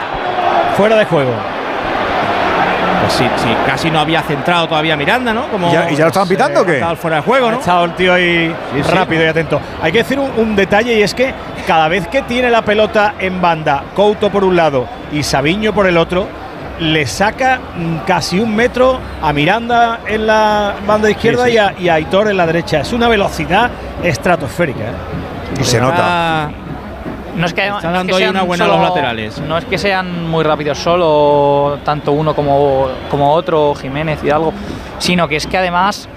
Fuera 0.78 0.96
de 0.96 1.06
juego. 1.06 1.63
Pues 3.04 3.16
sí, 3.16 3.26
sí, 3.36 3.50
casi 3.68 3.92
no 3.92 4.00
había 4.00 4.22
centrado 4.22 4.66
todavía 4.66 4.96
Miranda, 4.96 5.34
¿no? 5.34 5.50
Como 5.50 5.68
¿Y 5.68 5.74
ya, 5.74 5.92
y 5.92 5.96
ya 5.96 6.04
lo 6.04 6.08
estaban 6.08 6.30
pitando 6.30 6.62
o 6.62 6.66
qué? 6.66 6.76
Estaba 6.76 6.96
fuera 6.96 7.18
de 7.18 7.24
juego, 7.24 7.52
¿no? 7.52 7.58
Ha 7.58 7.60
estado 7.60 7.84
el 7.84 7.96
tío 7.96 8.14
ahí 8.14 8.56
rápido 8.94 9.26
y 9.26 9.28
atento. 9.28 9.60
Hay 9.82 9.92
que 9.92 9.98
decir 9.98 10.18
un, 10.18 10.32
un 10.38 10.56
detalle 10.56 10.98
y 10.98 11.02
es 11.02 11.14
que 11.14 11.34
cada 11.68 11.90
vez 11.90 12.08
que 12.08 12.22
tiene 12.22 12.50
la 12.50 12.62
pelota 12.62 13.16
en 13.20 13.42
banda, 13.42 13.84
Couto 13.94 14.30
por 14.30 14.46
un 14.46 14.56
lado 14.56 14.88
y 15.12 15.22
Sabiño 15.22 15.74
por 15.74 15.86
el 15.86 15.98
otro, 15.98 16.28
le 16.80 17.06
saca 17.06 17.60
mm, 17.76 17.98
casi 18.08 18.40
un 18.40 18.56
metro 18.56 19.00
a 19.22 19.34
Miranda 19.34 20.00
en 20.08 20.26
la 20.26 20.74
banda 20.88 21.10
izquierda 21.10 21.44
Sí, 21.44 21.52
sí. 21.52 21.56
Y, 21.56 21.60
a, 21.60 21.74
y 21.78 21.90
a 21.90 21.96
Aitor 21.96 22.30
en 22.30 22.38
la 22.38 22.46
derecha. 22.46 22.80
Es 22.80 22.94
una 22.94 23.10
velocidad 23.10 23.70
estratosférica. 24.02 24.80
¿eh? 24.80 25.60
Y 25.60 25.64
se 25.66 25.82
nota. 25.82 26.50
No 27.36 27.46
es 27.48 27.54
que, 27.54 27.62
Está 27.68 27.72
no 27.74 27.78
es 27.78 27.84
dando 27.84 28.12
que 28.12 28.16
ahí 28.16 28.24
sean 28.24 28.36
una 28.36 28.44
buena 28.44 28.66
a 28.66 28.68
solo- 28.68 28.80
los 28.80 28.90
laterales. 28.90 29.40
No 29.42 29.58
es 29.58 29.66
que 29.66 29.78
sean 29.78 30.30
muy 30.30 30.44
rápidos 30.44 30.78
solo, 30.78 31.80
tanto 31.84 32.12
uno 32.12 32.36
como, 32.36 32.88
como 33.10 33.32
otro, 33.34 33.74
Jiménez 33.76 34.20
y 34.24 34.30
algo, 34.30 34.54
sino 35.00 35.28
que 35.28 35.38
es 35.38 35.48
que 35.48 35.58
además 35.58 36.08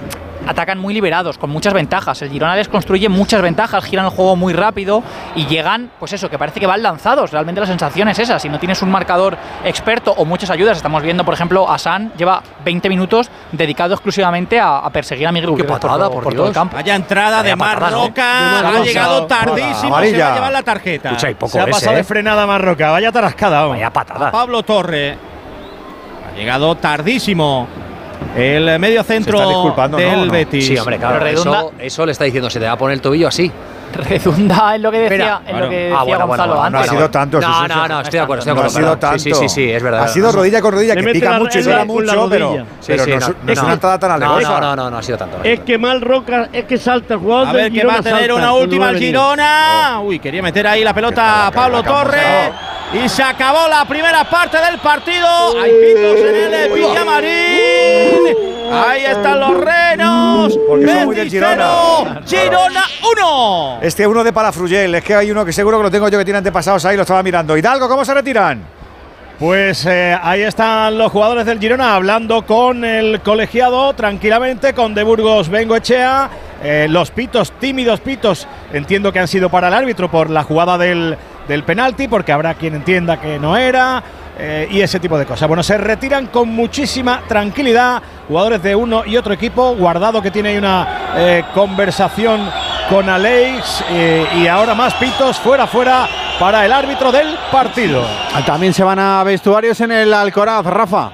atacan 0.46 0.78
muy 0.78 0.94
liberados, 0.94 1.38
con 1.38 1.50
muchas 1.50 1.72
ventajas. 1.74 2.20
El 2.22 2.30
Girona 2.30 2.56
les 2.56 2.68
construye 2.68 3.08
muchas 3.08 3.42
ventajas, 3.42 3.84
giran 3.84 4.04
el 4.06 4.10
juego 4.10 4.36
muy 4.36 4.52
rápido 4.52 5.02
y 5.34 5.46
llegan, 5.46 5.90
pues 5.98 6.12
eso, 6.12 6.28
que 6.30 6.38
parece 6.38 6.60
que 6.60 6.66
van 6.66 6.82
lanzados. 6.82 7.30
Realmente 7.32 7.60
la 7.60 7.66
sensación 7.66 8.08
es 8.08 8.18
esa. 8.18 8.38
Si 8.38 8.48
no 8.48 8.58
tienes 8.58 8.80
un 8.82 8.90
marcador 8.90 9.36
experto 9.64 10.12
o 10.16 10.24
muchas 10.24 10.50
ayudas, 10.50 10.76
estamos 10.76 11.02
viendo, 11.02 11.24
por 11.24 11.34
ejemplo, 11.34 11.70
a 11.70 11.78
San 11.78 12.12
lleva 12.16 12.42
20 12.64 12.88
minutos 12.88 13.30
dedicado 13.52 13.94
exclusivamente 13.94 14.60
a, 14.60 14.78
a 14.78 14.90
perseguir 14.90 15.26
a 15.26 15.32
Miguel 15.32 15.50
Gutiérrez 15.50 15.78
por, 15.78 15.90
todo- 15.90 16.10
por 16.10 16.34
todo 16.34 16.46
el 16.48 16.52
campo. 16.54 16.76
Vaya 16.76 16.94
entrada 16.94 17.42
de 17.42 17.54
Vaya 17.54 17.74
patada. 17.74 17.90
Marroca. 17.96 18.60
De 18.62 18.78
Ha 18.78 18.82
llegado 18.84 19.26
tardísimo. 19.26 19.74
Se 19.80 19.86
Amarilla. 19.86 20.24
va 20.26 20.30
a 20.30 20.34
llevar 20.34 20.52
la 20.52 20.62
tarjeta. 20.62 21.08
Escucha, 21.10 21.30
y 21.30 21.34
poco 21.34 21.52
Se 21.52 21.60
ha 21.60 21.66
pasado 21.66 21.96
de 21.96 22.04
frenada 22.04 22.46
Marroca. 22.46 22.90
Vaya 22.90 23.10
tarascada. 23.12 23.64
Vaya 23.66 23.86
A 23.88 24.30
Pablo 24.30 24.62
Torre. 24.62 25.16
Ha 26.32 26.36
llegado 26.36 26.74
tardísimo. 26.76 27.66
El 28.36 28.78
medio 28.78 29.02
centro 29.02 29.72
del 29.96 30.30
Betis. 30.30 30.66
Sí, 30.66 30.76
hombre, 30.78 30.98
claro. 30.98 31.18
Pero 31.18 31.24
redunda- 31.42 31.58
Eso, 31.60 31.72
eso 31.78 32.06
le 32.06 32.12
está 32.12 32.24
diciendo, 32.24 32.50
se 32.50 32.60
te 32.60 32.66
va 32.66 32.72
a 32.72 32.78
poner 32.78 32.94
el 32.94 33.00
tobillo 33.00 33.28
así. 33.28 33.50
Redunda 33.96 34.74
en 34.74 34.82
lo 34.82 34.90
que 34.90 34.98
decía, 34.98 35.16
Espera, 35.16 35.36
en 35.46 35.52
bueno. 35.52 35.60
lo 35.64 35.70
que 35.70 35.76
Ah, 35.76 35.80
decía 35.80 35.96
bueno, 36.02 36.04
bueno, 36.04 36.26
Gonzalo 36.26 36.54
bueno, 36.54 36.70
No 36.70 36.76
ha 36.76 36.80
antes. 36.80 36.90
sido 36.96 37.10
tanto. 37.10 37.40
No, 37.40 37.46
sí, 37.46 37.68
no, 37.68 37.88
no, 37.88 38.00
estoy 38.00 38.18
de 38.18 38.20
acuerdo, 38.24 38.40
estoy 38.40 38.50
de 38.50 38.54
No 38.54 38.60
ha 38.60 38.66
acuerdo. 38.66 38.78
sido 38.88 38.98
tanto. 38.98 39.18
Sí, 39.18 39.32
sí, 39.32 39.48
sí, 39.48 39.70
es 39.72 39.82
verdad. 39.82 40.02
Ha 40.02 40.08
sido 40.08 40.32
rodilla 40.32 40.60
con 40.60 40.72
rodilla, 40.74 40.94
Le 40.94 41.02
que 41.04 41.12
pica 41.12 41.30
la 41.30 41.38
mucho 41.38 41.58
y 41.58 41.62
duele 41.62 41.84
mucho, 41.86 42.28
pero. 42.28 42.52
Sí, 42.80 42.86
pero 42.88 43.04
sí, 43.04 43.10
no, 43.12 43.16
no, 43.20 43.26
es- 43.26 43.34
no 43.42 43.52
es 43.52 43.58
no. 43.58 43.64
una 43.64 43.72
entrada 43.74 43.98
tan 43.98 44.08
No, 44.10 44.14
alevosa. 44.34 44.48
no, 44.50 44.60
no, 44.60 44.76
no, 44.76 44.90
no 44.90 44.98
ha 44.98 45.02
sido 45.02 45.16
tanto. 45.18 45.38
Es 45.42 45.60
que 45.60 45.78
mal 45.78 46.00
Roca, 46.02 46.48
es 46.52 46.64
que 46.64 46.76
salta 46.76 47.14
el 47.14 47.20
jugador 47.20 47.48
A 47.48 47.52
ver 47.52 47.72
que 47.72 47.84
va 47.86 47.94
a 47.98 48.02
tener 48.02 48.32
una 48.32 48.52
última 48.52 48.90
el. 48.90 48.98
Girona. 48.98 50.00
Uy, 50.02 50.18
quería 50.18 50.42
meter 50.42 50.66
ahí 50.66 50.84
la 50.84 50.92
pelota 50.92 51.46
a 51.46 51.50
Pablo 51.52 51.82
Torres. 51.82 52.50
Y 52.92 53.08
se 53.08 53.22
acabó 53.22 53.68
la 53.68 53.84
primera 53.84 54.24
parte 54.24 54.58
del 54.58 54.78
partido. 54.78 55.26
Hay 55.60 55.72
pitos 55.72 56.20
en 56.20 56.54
el 56.54 56.72
Villamarín. 56.72 58.36
Ahí 58.72 59.04
están 59.04 59.40
los 59.40 59.60
renos. 59.60 60.58
Porque 60.66 60.86
son 60.86 61.04
muy 61.04 61.16
del 61.16 61.28
Girona. 61.28 62.22
Girona 62.26 62.84
1. 63.16 63.78
Este 63.82 64.06
uno 64.06 64.22
de 64.22 64.32
Palafrugell, 64.32 64.94
es 64.94 65.04
que 65.04 65.14
hay 65.14 65.30
uno 65.30 65.44
que 65.44 65.52
seguro 65.52 65.78
que 65.78 65.84
lo 65.84 65.90
tengo 65.90 66.08
yo 66.08 66.18
que 66.18 66.24
tiene 66.24 66.38
antepasados 66.38 66.84
ahí, 66.84 66.96
lo 66.96 67.02
estaba 67.02 67.22
mirando. 67.22 67.56
Hidalgo, 67.56 67.88
¿cómo 67.88 68.04
se 68.04 68.14
retiran? 68.14 68.62
Pues 69.38 69.84
eh, 69.84 70.16
ahí 70.22 70.42
están 70.42 70.96
los 70.96 71.12
jugadores 71.12 71.44
del 71.44 71.58
Girona 71.58 71.94
hablando 71.94 72.46
con 72.46 72.84
el 72.84 73.20
colegiado 73.20 73.92
tranquilamente, 73.94 74.72
con 74.72 74.94
De 74.94 75.02
Burgos 75.02 75.48
Bengoechea. 75.48 76.30
Eh, 76.62 76.86
los 76.88 77.10
pitos, 77.10 77.52
tímidos 77.52 78.00
pitos, 78.00 78.48
entiendo 78.72 79.12
que 79.12 79.18
han 79.18 79.28
sido 79.28 79.50
para 79.50 79.68
el 79.68 79.74
árbitro 79.74 80.10
por 80.10 80.30
la 80.30 80.42
jugada 80.42 80.78
del, 80.78 81.18
del 81.48 81.64
penalti, 81.64 82.08
porque 82.08 82.32
habrá 82.32 82.54
quien 82.54 82.74
entienda 82.74 83.20
que 83.20 83.38
no 83.38 83.56
era. 83.56 84.02
eh, 84.38 84.68
y 84.70 84.80
ese 84.80 85.00
tipo 85.00 85.18
de 85.18 85.24
cosas. 85.24 85.48
Bueno, 85.48 85.62
se 85.62 85.78
retiran 85.78 86.26
con 86.26 86.48
muchísima 86.48 87.22
tranquilidad 87.26 88.02
jugadores 88.28 88.62
de 88.62 88.74
uno 88.74 89.04
y 89.04 89.16
otro 89.16 89.32
equipo. 89.32 89.74
Guardado 89.74 90.20
que 90.20 90.30
tiene 90.30 90.50
ahí 90.50 90.58
una 90.58 91.14
eh, 91.16 91.44
conversación 91.54 92.48
con 92.90 93.08
Aleix 93.08 93.82
eh, 93.90 94.26
y 94.36 94.46
ahora 94.46 94.74
más 94.74 94.94
pitos 94.94 95.38
fuera, 95.38 95.66
fuera 95.66 96.06
para 96.38 96.64
el 96.66 96.72
árbitro 96.72 97.10
del 97.10 97.36
partido. 97.50 98.02
También 98.44 98.74
se 98.74 98.84
van 98.84 98.98
a 98.98 99.24
vestuarios 99.24 99.80
en 99.80 99.92
el 99.92 100.12
Alcoraz, 100.12 100.66
Rafa. 100.66 101.10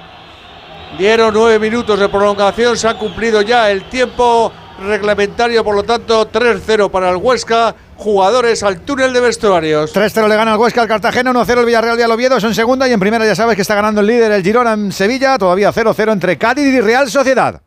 Dieron 0.97 1.33
nueve 1.33 1.59
minutos 1.59 1.97
de 1.97 2.09
prolongación, 2.09 2.77
se 2.77 2.87
ha 2.87 2.93
cumplido 2.95 3.41
ya 3.41 3.71
el 3.71 3.85
tiempo 3.85 4.51
reglamentario, 4.79 5.63
por 5.63 5.75
lo 5.75 5.83
tanto 5.83 6.29
3-0 6.29 6.91
para 6.91 7.09
el 7.09 7.15
Huesca, 7.15 7.73
jugadores 7.97 8.63
al 8.63 8.81
túnel 8.81 9.13
de 9.13 9.19
vestuarios. 9.21 9.95
3-0 9.95 10.27
le 10.27 10.35
gana 10.35 10.53
el 10.53 10.59
Huesca 10.59 10.81
al 10.81 10.87
Cartagena, 10.87 11.31
1-0 11.31 11.59
el 11.59 11.65
Villarreal 11.65 11.97
de 11.97 12.05
Oviedo, 12.05 12.37
eso 12.37 12.47
en 12.47 12.55
segunda 12.55 12.87
y 12.87 12.93
en 12.93 12.99
primera 12.99 13.25
ya 13.25 13.35
sabes 13.35 13.55
que 13.55 13.61
está 13.61 13.75
ganando 13.75 14.01
el 14.01 14.07
líder 14.07 14.31
el 14.31 14.43
Girona 14.43 14.73
en 14.73 14.91
Sevilla, 14.91 15.37
todavía 15.37 15.71
0-0 15.71 16.11
entre 16.11 16.37
Cádiz 16.37 16.73
y 16.73 16.81
Real 16.81 17.09
Sociedad. 17.09 17.61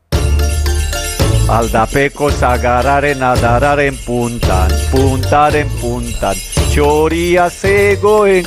Aldapeco 1.48 2.30
sagararen 2.30 3.22
adararen 3.22 3.96
puntan, 4.04 4.68
puntaren 4.90 5.68
puntan, 5.80 6.34
txoria 6.72 7.46
e. 7.46 7.50
zegoen 7.50 8.44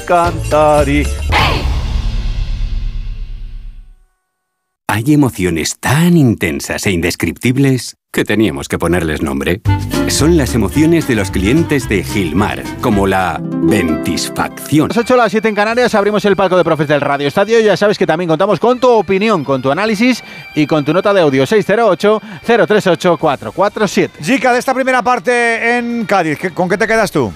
Hay 4.92 5.14
emociones 5.14 5.78
tan 5.80 6.18
intensas 6.18 6.84
e 6.88 6.92
indescriptibles 6.92 7.96
que 8.12 8.24
teníamos 8.24 8.68
que 8.68 8.80
ponerles 8.80 9.22
nombre. 9.22 9.62
Son 10.08 10.36
las 10.36 10.56
emociones 10.56 11.08
de 11.08 11.14
los 11.14 11.30
clientes 11.30 11.88
de 11.88 12.04
Gilmar, 12.04 12.64
como 12.82 13.06
la 13.06 13.40
ventisfacción. 13.40 14.88
Las 14.88 14.98
8 14.98 15.14
a 15.14 15.18
las 15.18 15.30
7 15.32 15.48
en 15.48 15.54
Canarias 15.54 15.94
abrimos 15.94 16.26
el 16.26 16.36
palco 16.36 16.58
de 16.58 16.64
profes 16.64 16.88
del 16.88 17.02
Radio 17.02 17.28
Estadio. 17.28 17.60
Ya 17.60 17.78
sabes 17.78 18.00
que 18.00 18.08
también 18.08 18.30
contamos 18.30 18.60
con 18.60 18.80
tu 18.80 18.90
opinión, 18.90 19.44
con 19.44 19.62
tu 19.62 19.70
análisis 19.70 20.24
y 20.56 20.66
con 20.66 20.84
tu 20.84 20.92
nota 20.92 21.14
de 21.14 21.22
audio 21.22 21.44
608-038-447. 21.46 24.10
Jica, 24.24 24.54
de 24.54 24.58
esta 24.60 24.74
primera 24.74 25.04
parte 25.04 25.78
en 25.78 26.06
Cádiz, 26.06 26.40
¿qué- 26.40 26.50
¿con 26.50 26.68
qué 26.68 26.80
te 26.80 26.88
quedas 26.88 27.12
tú? 27.12 27.32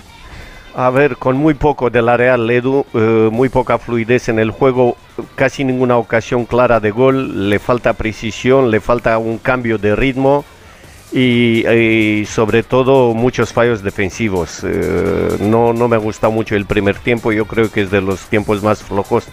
A 0.76 0.90
ver, 0.90 1.18
con 1.18 1.38
muy 1.38 1.54
poco 1.54 1.92
de 1.92 2.02
la 2.02 2.18
Real 2.18 2.50
Edu, 2.50 2.84
eh, 2.96 3.30
muy 3.32 3.50
poca 3.50 3.78
fluidez 3.78 4.28
en 4.30 4.40
el 4.40 4.50
juego, 4.50 4.98
casi 5.36 5.64
ninguna 5.64 5.98
ocasión 5.98 6.46
clara 6.46 6.80
de 6.80 6.90
gol, 6.90 7.48
le 7.50 7.60
falta 7.60 7.94
precisión, 7.94 8.72
le 8.72 8.80
falta 8.80 9.20
un 9.20 9.38
cambio 9.38 9.78
de 9.78 9.96
ritmo 9.96 10.44
y, 11.12 12.26
sobre 12.28 12.64
todo 12.64 13.14
muchos 13.14 13.54
fallos 13.54 13.84
defensivos. 13.84 14.62
Eh, 14.64 15.38
no, 15.42 15.74
no 15.74 15.88
me 15.88 15.98
gusta 15.98 16.30
mucho 16.30 16.56
el 16.56 16.66
primer 16.66 16.98
tiempo, 16.98 17.32
yo 17.32 17.46
creo 17.46 17.72
que 17.72 17.82
es 17.82 17.92
de 17.92 18.02
los 18.02 18.22
tiempos 18.22 18.64
más 18.64 18.82
flojos 18.82 19.26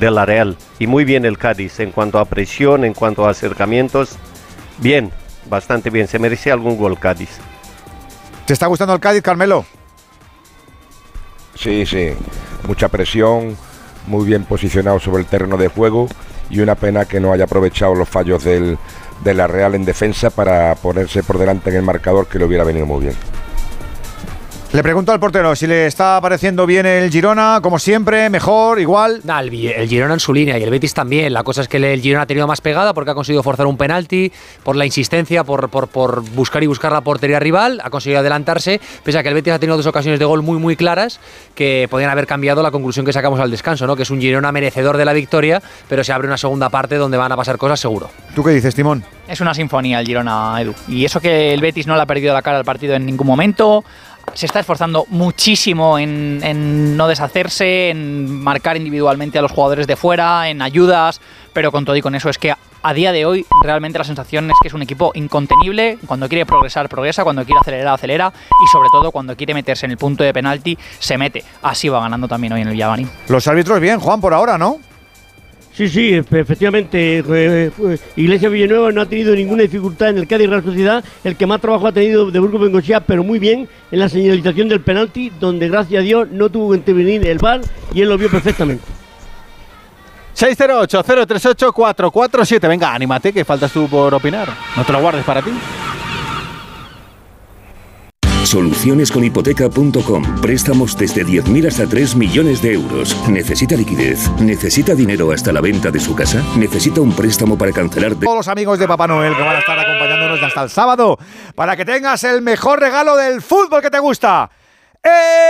de 0.00 0.10
la 0.10 0.24
Real. 0.24 0.56
Y 0.78 0.86
muy 0.86 1.04
bien 1.04 1.26
el 1.26 1.36
Cádiz 1.36 1.80
en 1.80 1.92
cuanto 1.92 2.18
a 2.18 2.24
presión, 2.24 2.86
en 2.86 2.94
cuanto 2.94 3.26
a 3.26 3.30
acercamientos, 3.30 4.16
bien, 4.78 5.10
bastante 5.50 5.90
bien, 5.90 6.08
se 6.08 6.18
merece 6.18 6.50
algún 6.50 6.78
gol 6.78 6.98
Cádiz. 6.98 7.40
¿Te 8.46 8.54
está 8.54 8.66
gustando 8.68 8.94
el 8.94 9.00
Cádiz, 9.00 9.20
Carmelo? 9.20 9.66
Sí, 11.58 11.84
sí. 11.86 12.12
Mucha 12.66 12.88
presión, 12.88 13.56
muy 14.06 14.24
bien 14.24 14.44
posicionado 14.44 15.00
sobre 15.00 15.22
el 15.22 15.28
terreno 15.28 15.56
de 15.56 15.68
juego 15.68 16.08
y 16.50 16.60
una 16.60 16.76
pena 16.76 17.04
que 17.04 17.20
no 17.20 17.32
haya 17.32 17.44
aprovechado 17.44 17.94
los 17.94 18.08
fallos 18.08 18.44
del, 18.44 18.78
de 19.24 19.34
la 19.34 19.48
Real 19.48 19.74
en 19.74 19.84
defensa 19.84 20.30
para 20.30 20.74
ponerse 20.76 21.22
por 21.22 21.38
delante 21.38 21.70
en 21.70 21.76
el 21.76 21.82
marcador 21.82 22.26
que 22.28 22.38
le 22.38 22.44
hubiera 22.44 22.64
venido 22.64 22.86
muy 22.86 23.02
bien. 23.02 23.16
Le 24.70 24.82
pregunto 24.82 25.12
al 25.12 25.18
portero 25.18 25.56
si 25.56 25.66
le 25.66 25.86
está 25.86 26.20
pareciendo 26.20 26.66
bien 26.66 26.84
el 26.84 27.10
Girona, 27.10 27.60
como 27.62 27.78
siempre, 27.78 28.28
mejor, 28.28 28.78
igual. 28.78 29.22
Nah, 29.24 29.40
el, 29.40 29.88
Girona 29.88 30.12
en 30.12 30.20
su 30.20 30.34
línea 30.34 30.58
y 30.58 30.62
el 30.62 30.68
Betis 30.68 30.92
también. 30.92 31.32
La 31.32 31.42
cosa 31.42 31.62
es 31.62 31.68
que 31.68 31.78
el 31.78 32.02
Girona 32.02 32.24
ha 32.24 32.26
tenido 32.26 32.46
más 32.46 32.60
pegada 32.60 32.92
porque 32.92 33.10
ha 33.10 33.14
conseguido 33.14 33.42
forzar 33.42 33.66
un 33.66 33.78
penalti, 33.78 34.30
por 34.64 34.76
la 34.76 34.84
insistencia, 34.84 35.42
por, 35.42 35.70
por, 35.70 35.88
por 35.88 36.20
buscar 36.32 36.62
y 36.62 36.66
buscar 36.66 36.92
la 36.92 37.00
portería 37.00 37.40
rival, 37.40 37.80
ha 37.82 37.88
conseguido 37.88 38.20
adelantarse, 38.20 38.78
pese 39.02 39.16
a 39.16 39.22
que 39.22 39.30
el 39.30 39.36
Betis 39.36 39.54
ha 39.54 39.58
tenido 39.58 39.78
dos 39.78 39.86
ocasiones 39.86 40.18
de 40.18 40.26
gol 40.26 40.42
muy 40.42 40.58
muy 40.58 40.76
claras 40.76 41.18
que 41.54 41.88
podían 41.90 42.10
haber 42.10 42.26
cambiado 42.26 42.62
la 42.62 42.70
conclusión 42.70 43.06
que 43.06 43.14
sacamos 43.14 43.40
al 43.40 43.50
descanso, 43.50 43.86
¿no? 43.86 43.96
que 43.96 44.02
es 44.02 44.10
un 44.10 44.20
Girona 44.20 44.52
merecedor 44.52 44.98
de 44.98 45.06
la 45.06 45.14
victoria, 45.14 45.62
pero 45.88 46.04
se 46.04 46.12
abre 46.12 46.28
una 46.28 46.36
segunda 46.36 46.68
parte 46.68 46.96
donde 46.96 47.16
van 47.16 47.32
a 47.32 47.36
pasar 47.36 47.56
cosas 47.56 47.80
seguro. 47.80 48.10
¿Tú 48.34 48.44
qué 48.44 48.50
dices, 48.50 48.74
Timón? 48.74 49.02
Es 49.28 49.40
una 49.42 49.52
sinfonía 49.52 50.00
el 50.00 50.06
Girona, 50.06 50.60
Edu. 50.60 50.74
Y 50.88 51.04
eso 51.04 51.20
que 51.20 51.52
el 51.52 51.60
Betis 51.60 51.86
no 51.86 51.96
le 51.96 52.02
ha 52.02 52.06
perdido 52.06 52.32
la 52.32 52.40
cara 52.40 52.58
al 52.58 52.64
partido 52.64 52.94
en 52.94 53.04
ningún 53.04 53.26
momento. 53.26 53.84
Se 54.34 54.46
está 54.46 54.60
esforzando 54.60 55.06
muchísimo 55.08 55.98
en, 55.98 56.40
en 56.42 56.96
no 56.96 57.08
deshacerse, 57.08 57.90
en 57.90 58.42
marcar 58.42 58.76
individualmente 58.76 59.38
a 59.38 59.42
los 59.42 59.52
jugadores 59.52 59.86
de 59.86 59.96
fuera, 59.96 60.48
en 60.48 60.62
ayudas, 60.62 61.20
pero 61.52 61.72
con 61.72 61.84
todo 61.84 61.96
y 61.96 62.02
con 62.02 62.14
eso 62.14 62.28
es 62.28 62.38
que 62.38 62.54
a, 62.82 62.94
día 62.94 63.12
de 63.12 63.26
hoy 63.26 63.46
realmente 63.62 63.98
la 63.98 64.04
sensación 64.04 64.50
es 64.50 64.56
que 64.62 64.68
es 64.68 64.74
un 64.74 64.82
equipo 64.82 65.10
incontenible. 65.14 65.98
Cuando 66.06 66.28
quiere 66.28 66.46
progresar, 66.46 66.88
progresa, 66.88 67.24
cuando 67.24 67.44
quiere 67.44 67.60
acelerar, 67.60 67.94
acelera 67.94 68.32
y 68.48 68.72
sobre 68.72 68.88
todo 68.90 69.10
cuando 69.10 69.36
quiere 69.36 69.54
meterse 69.54 69.86
en 69.86 69.92
el 69.92 69.98
punto 69.98 70.24
de 70.24 70.32
penalti, 70.32 70.78
se 70.98 71.18
mete. 71.18 71.44
Así 71.62 71.88
va 71.88 72.00
ganando 72.00 72.28
también 72.28 72.52
hoy 72.52 72.62
en 72.62 72.68
el 72.68 72.74
Villamarín. 72.74 73.10
Los 73.28 73.46
árbitros 73.48 73.80
bien, 73.80 74.00
Juan, 74.00 74.20
por 74.20 74.34
ahora, 74.34 74.58
¿no? 74.58 74.78
Sí, 75.78 75.88
sí, 75.88 76.10
efe- 76.10 76.40
efectivamente. 76.40 77.22
eh, 77.24 77.70
Iglesia 78.16 78.48
Villanueva 78.48 78.90
no 78.90 79.00
ha 79.00 79.06
tenido 79.06 79.32
ninguna 79.32 79.62
dificultad 79.62 80.08
en 80.08 80.18
el 80.18 80.26
Cádiz 80.26 80.50
Real 80.50 80.64
Sociedad. 80.64 81.04
El 81.22 81.36
que 81.36 81.46
más 81.46 81.60
trabajo 81.60 81.86
ha 81.86 81.92
tenido 81.92 82.32
de 82.32 82.38
Burgos 82.40 82.60
Bengochea, 82.62 82.98
pero 82.98 83.22
muy 83.22 83.38
bien 83.38 83.68
en 83.92 83.98
la 84.00 84.08
señalización 84.08 84.68
del 84.68 84.80
penalti, 84.80 85.30
donde 85.38 85.68
gracias 85.68 86.00
a 86.00 86.02
Dios 86.02 86.28
no 86.32 86.48
tuvo 86.48 86.72
que 86.72 86.78
intervenir 86.78 87.24
el 87.28 87.38
VAR 87.38 87.60
y 87.94 88.02
él 88.02 88.08
lo 88.08 88.18
vio 88.18 88.28
perfectamente. 88.28 88.82
608-038-447. 90.36 92.66
Venga, 92.68 92.92
anímate, 92.92 93.32
que 93.32 93.44
faltas 93.44 93.70
tú 93.72 93.86
por 93.88 94.12
opinar. 94.12 94.48
No 94.76 94.82
te 94.84 94.92
lo 94.92 95.00
guardes 95.00 95.24
para 95.24 95.42
ti. 95.42 95.50
Solucionesconhipoteca.com. 98.48 100.40
Préstamos 100.40 100.96
desde 100.96 101.22
10.000 101.22 101.68
hasta 101.68 101.86
3 101.86 102.16
millones 102.16 102.62
de 102.62 102.72
euros. 102.72 103.14
¿Necesita 103.28 103.76
liquidez? 103.76 104.30
¿Necesita 104.40 104.94
dinero 104.94 105.32
hasta 105.32 105.52
la 105.52 105.60
venta 105.60 105.90
de 105.90 106.00
su 106.00 106.14
casa? 106.14 106.42
¿Necesita 106.56 107.02
un 107.02 107.12
préstamo 107.12 107.58
para 107.58 107.72
cancelar. 107.72 108.14
Todos 108.14 108.36
los 108.36 108.48
amigos 108.48 108.78
de 108.78 108.88
Papá 108.88 109.06
Noel 109.06 109.36
que 109.36 109.42
van 109.42 109.56
a 109.56 109.58
estar 109.58 109.78
acompañándonos 109.78 110.42
hasta 110.42 110.62
el 110.62 110.70
sábado 110.70 111.18
para 111.54 111.76
que 111.76 111.84
tengas 111.84 112.24
el 112.24 112.40
mejor 112.40 112.80
regalo 112.80 113.16
del 113.16 113.42
fútbol 113.42 113.82
que 113.82 113.90
te 113.90 113.98
gusta. 113.98 114.50
¡Eh! 115.08 115.48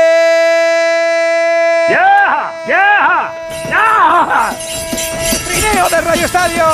¡Ya! 1.90 2.52
¡Ya! 2.66 3.32
¡Ya! 3.68 4.52
Trineo 5.46 5.88
de 5.88 6.00
Radio 6.00 6.26
Estadio. 6.26 6.64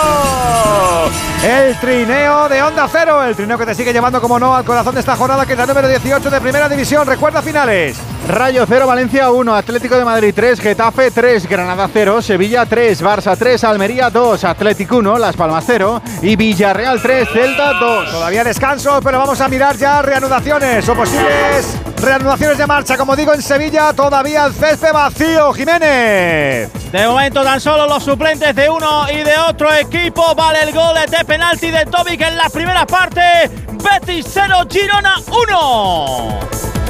El 1.45 1.79
trineo 1.79 2.49
de 2.49 2.63
Onda 2.63 2.89
Cero, 2.91 3.23
el 3.23 3.37
trineo 3.37 3.59
que 3.59 3.67
te 3.67 3.75
sigue 3.75 3.93
llevando 3.93 4.21
como 4.21 4.39
no 4.39 4.55
al 4.55 4.65
corazón 4.65 4.95
de 4.95 5.01
esta 5.01 5.15
jornada 5.15 5.45
que 5.45 5.53
es 5.53 5.59
la 5.59 5.67
número 5.67 5.89
18 5.89 6.31
de 6.31 6.41
Primera 6.41 6.69
División. 6.69 7.07
Recuerda 7.07 7.43
finales. 7.43 7.97
Rayo 8.27 8.65
0, 8.67 8.87
Valencia 8.87 9.31
1, 9.31 9.55
Atlético 9.55 9.97
de 9.97 10.05
Madrid 10.05 10.33
3, 10.35 10.59
Getafe 10.59 11.11
3, 11.11 11.47
Granada 11.47 11.87
0, 11.93 12.23
Sevilla 12.23 12.65
3, 12.65 13.03
Barça 13.03 13.37
3, 13.37 13.63
Almería 13.65 14.09
2, 14.09 14.45
Atlético 14.45 14.97
1, 14.97 15.19
Las 15.19 15.37
Palmas 15.37 15.65
0 15.67 16.01
y 16.23 16.35
Villarreal 16.35 17.03
3, 17.03 17.29
Celta 17.31 17.75
2. 17.75 18.11
Todavía 18.11 18.43
descanso, 18.43 19.01
pero 19.05 19.19
vamos 19.19 19.39
a 19.43 19.49
mirar 19.49 19.77
ya 19.77 20.01
reanudaciones 20.01 20.89
o 20.89 20.95
posibles 20.95 21.77
reanudaciones 22.05 22.59
de 22.59 22.67
marcha. 22.75 22.97
Como 22.97 23.15
digo, 23.15 23.33
en 23.33 23.41
Sevilla 23.41 23.93
todavía 23.93 24.47
el 24.47 24.53
césped 24.53 24.93
vacío. 24.93 25.53
Jiménez. 25.53 26.73
De 26.91 27.07
momento 27.07 27.45
tan 27.45 27.61
solo 27.61 27.87
los 27.87 28.03
suplentes 28.03 28.53
de 28.53 28.69
uno 28.69 29.07
y 29.13 29.23
de 29.23 29.37
otro 29.49 29.73
equipo. 29.73 30.35
Vale 30.35 30.65
el 30.65 30.73
gol 30.73 30.97
de 31.09 31.25
penalti 31.25 31.71
de 31.71 31.87
Tobic 31.87 32.21
en 32.21 32.37
la 32.37 32.49
primera 32.49 32.85
parte. 32.85 33.49
Betis 33.75 34.27
0, 34.29 34.57
Girona 34.69 35.15
1. 35.49 36.84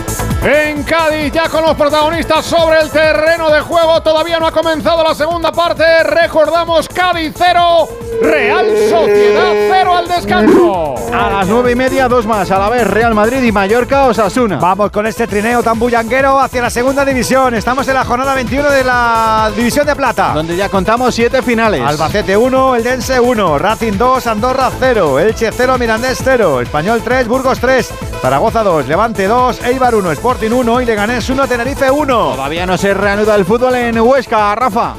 En 0.44 0.82
Cádiz, 0.82 1.32
ya 1.32 1.48
con 1.48 1.62
los 1.62 1.74
protagonistas 1.74 2.44
sobre 2.44 2.78
el 2.78 2.90
terreno 2.90 3.50
de 3.50 3.62
juego, 3.62 4.02
todavía 4.02 4.38
no 4.38 4.46
ha 4.46 4.52
comenzado 4.52 5.02
la 5.02 5.14
segunda 5.14 5.50
parte. 5.50 5.82
Recordamos 6.02 6.86
Cádiz 6.86 7.32
0, 7.34 7.88
Real 8.20 8.66
Sociedad 8.90 9.52
0 9.70 9.96
al 9.96 10.06
descanso. 10.06 10.96
A 11.10 11.30
las 11.30 11.48
9 11.48 11.72
y 11.72 11.74
media, 11.74 12.08
dos 12.08 12.26
más, 12.26 12.50
a 12.50 12.58
la 12.58 12.68
vez 12.68 12.86
Real 12.86 13.14
Madrid 13.14 13.42
y 13.42 13.52
Mallorca 13.52 14.04
Osasuna. 14.04 14.58
Vamos 14.58 14.90
con 14.90 15.06
este 15.06 15.26
trineo 15.26 15.62
tan 15.62 15.78
bullanguero 15.78 16.38
hacia 16.38 16.60
la 16.60 16.68
segunda 16.68 17.06
división. 17.06 17.54
Estamos 17.54 17.88
en 17.88 17.94
la 17.94 18.04
jornada 18.04 18.34
21 18.34 18.70
de 18.70 18.84
la 18.84 19.50
División 19.56 19.86
de 19.86 19.96
Plata. 19.96 20.32
Donde 20.34 20.56
ya 20.56 20.68
contamos 20.68 21.14
siete 21.14 21.40
finales. 21.40 21.80
Albacete 21.80 22.36
1, 22.36 22.76
El 22.76 22.82
Dense 22.82 23.18
1, 23.18 23.58
Racing 23.58 23.96
2, 23.96 24.26
Andorra 24.26 24.70
0, 24.78 25.20
Elche 25.20 25.50
0, 25.50 25.78
Mirandés 25.78 26.20
0, 26.22 26.60
Español 26.60 27.00
3, 27.02 27.28
Burgos 27.28 27.60
3, 27.60 27.94
Zaragoza 28.20 28.62
2, 28.62 28.88
Levante 28.88 29.26
2, 29.26 29.64
Eibar 29.64 29.94
1, 29.94 30.12
Sporting 30.34 30.56
1 30.56 30.80
y 30.80 30.84
Leganés 30.84 31.30
1, 31.30 31.46
Tenerife 31.46 31.88
1. 31.88 32.32
Todavía 32.34 32.66
no 32.66 32.76
se 32.76 32.92
reanuda 32.92 33.36
el 33.36 33.44
fútbol 33.44 33.76
en 33.76 34.00
Huesca, 34.00 34.52
Rafa. 34.56 34.96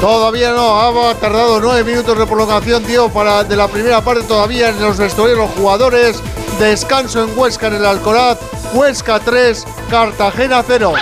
Todavía 0.00 0.52
no, 0.52 0.80
ha 0.80 1.14
tardado 1.16 1.60
nueve 1.60 1.84
minutos 1.84 2.18
de 2.18 2.24
prolongación, 2.24 2.82
tío, 2.82 3.10
para 3.10 3.44
de 3.44 3.54
la 3.56 3.68
primera 3.68 4.00
parte 4.00 4.22
todavía 4.22 4.70
en 4.70 4.80
los 4.80 4.96
vestuarios 4.96 5.36
los 5.36 5.50
jugadores. 5.50 6.22
Descanso 6.58 7.24
en 7.24 7.38
Huesca 7.38 7.66
en 7.66 7.74
el 7.74 7.84
Alcoraz. 7.84 8.38
Huesca 8.72 9.20
3, 9.20 9.66
Cartagena 9.90 10.64
0. 10.66 10.94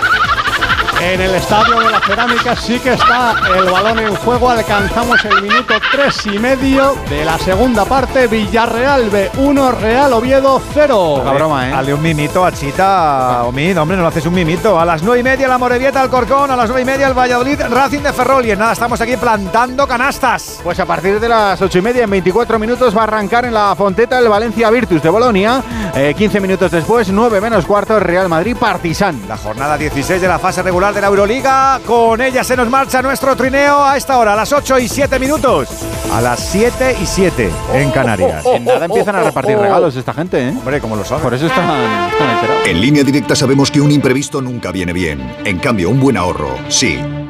En 0.99 1.21
el 1.21 1.35
estadio 1.35 1.79
de 1.79 1.91
la 1.91 1.99
cerámica 1.99 2.55
sí 2.55 2.79
que 2.79 2.93
está 2.93 3.35
el 3.55 3.69
balón 3.69 3.99
en 3.99 4.15
juego. 4.15 4.49
Alcanzamos 4.49 5.23
el 5.25 5.43
minuto 5.43 5.75
tres 5.91 6.25
y 6.25 6.39
medio 6.39 6.95
de 7.07 7.23
la 7.23 7.37
segunda 7.37 7.85
parte. 7.85 8.25
Villarreal 8.27 9.11
B1, 9.11 9.77
Real 9.79 10.13
Oviedo 10.13 10.59
0. 10.73 11.15
Poca 11.19 11.31
broma, 11.33 11.67
¿eh? 11.69 11.71
Dale 11.71 11.93
un 11.93 12.01
mimito 12.01 12.43
a 12.43 12.51
Chita, 12.51 13.43
Omid, 13.43 13.79
hombre, 13.79 13.95
no 13.95 14.03
le 14.03 14.09
haces 14.09 14.25
un 14.25 14.33
mimito. 14.33 14.79
A 14.79 14.85
las 14.85 15.03
9 15.03 15.19
y 15.19 15.23
media 15.23 15.47
la 15.47 15.59
Morevieta 15.59 16.01
al 16.01 16.09
Corcón, 16.09 16.49
a 16.49 16.55
las 16.55 16.67
9 16.67 16.81
y 16.81 16.85
media 16.85 17.07
el 17.07 17.13
Valladolid 17.13 17.61
Racing 17.69 18.01
de 18.01 18.11
Ferrol. 18.11 18.45
Y 18.45 18.51
en 18.51 18.59
nada, 18.59 18.73
estamos 18.73 18.99
aquí 18.99 19.17
plantando 19.17 19.87
canastas. 19.87 20.59
Pues 20.63 20.79
a 20.79 20.85
partir 20.85 21.19
de 21.19 21.29
las 21.29 21.61
8 21.61 21.77
y 21.77 21.81
media, 21.81 22.03
en 22.05 22.09
24 22.09 22.57
minutos, 22.57 22.97
va 22.97 23.01
a 23.01 23.03
arrancar 23.03 23.45
en 23.45 23.53
la 23.53 23.75
Fonteta 23.75 24.17
el 24.17 24.27
Valencia 24.27 24.69
Virtus 24.71 25.03
de 25.03 25.09
Bolonia. 25.09 25.63
Eh, 25.95 26.15
15 26.17 26.39
minutos 26.41 26.71
después, 26.71 27.09
9 27.09 27.39
menos 27.39 27.65
cuarto, 27.65 27.99
Real 27.99 28.27
Madrid 28.27 28.57
Partizan. 28.59 29.27
La 29.27 29.37
jornada 29.37 29.77
16 29.77 30.19
de 30.19 30.27
la 30.27 30.39
fase 30.39 30.63
regular 30.63 30.86
de 30.93 31.01
la 31.01 31.07
Euroliga. 31.07 31.79
Con 31.85 32.21
ella 32.21 32.43
se 32.43 32.55
nos 32.55 32.69
marcha 32.69 33.01
nuestro 33.01 33.35
trineo 33.35 33.83
a 33.83 33.97
esta 33.97 34.17
hora, 34.17 34.33
a 34.33 34.35
las 34.35 34.51
8 34.51 34.79
y 34.79 34.87
7 34.87 35.19
minutos. 35.19 35.69
A 36.11 36.21
las 36.21 36.39
7 36.39 36.97
y 37.01 37.05
7 37.05 37.49
en 37.73 37.91
Canarias. 37.91 38.45
En 38.45 38.65
nada 38.65 38.85
empiezan 38.85 39.15
a 39.15 39.23
repartir 39.23 39.57
regalos 39.57 39.95
esta 39.95 40.13
gente, 40.13 40.49
¿eh? 40.49 40.49
Hombre, 40.49 40.79
como 40.79 40.95
lo 40.95 41.03
saben. 41.03 41.23
Por 41.23 41.33
eso 41.33 41.47
están, 41.47 41.63
están 42.11 42.29
enterados. 42.29 42.67
En 42.67 42.81
línea 42.81 43.03
directa 43.03 43.35
sabemos 43.35 43.71
que 43.71 43.81
un 43.81 43.91
imprevisto 43.91 44.41
nunca 44.41 44.71
viene 44.71 44.93
bien. 44.93 45.35
En 45.43 45.59
cambio, 45.59 45.89
un 45.89 45.99
buen 45.99 46.17
ahorro, 46.17 46.55
sí. 46.69 46.99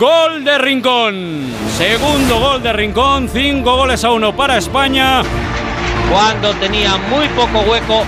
Gol 0.00 0.44
de 0.44 0.56
Rincón. 0.56 1.42
Segundo 1.76 2.40
gol 2.40 2.62
de 2.62 2.72
Rincón. 2.72 3.28
Cinco 3.28 3.76
goles 3.76 4.02
a 4.02 4.10
uno 4.10 4.34
para 4.34 4.56
España. 4.56 5.20
Cuando 6.10 6.54
tenía 6.54 6.96
muy 6.96 7.28
poco 7.28 7.60
hueco 7.70 8.04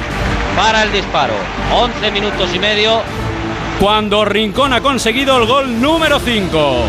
para 0.57 0.85
el 0.85 0.93
disparo. 0.93 1.35
11 1.71 2.11
minutos 2.11 2.49
y 2.55 2.59
medio. 2.59 3.03
Cuando 3.79 4.25
Rincón 4.25 4.73
ha 4.73 4.81
conseguido 4.81 5.37
el 5.37 5.47
gol 5.47 5.83
número 5.83 6.19
5. 6.19 6.85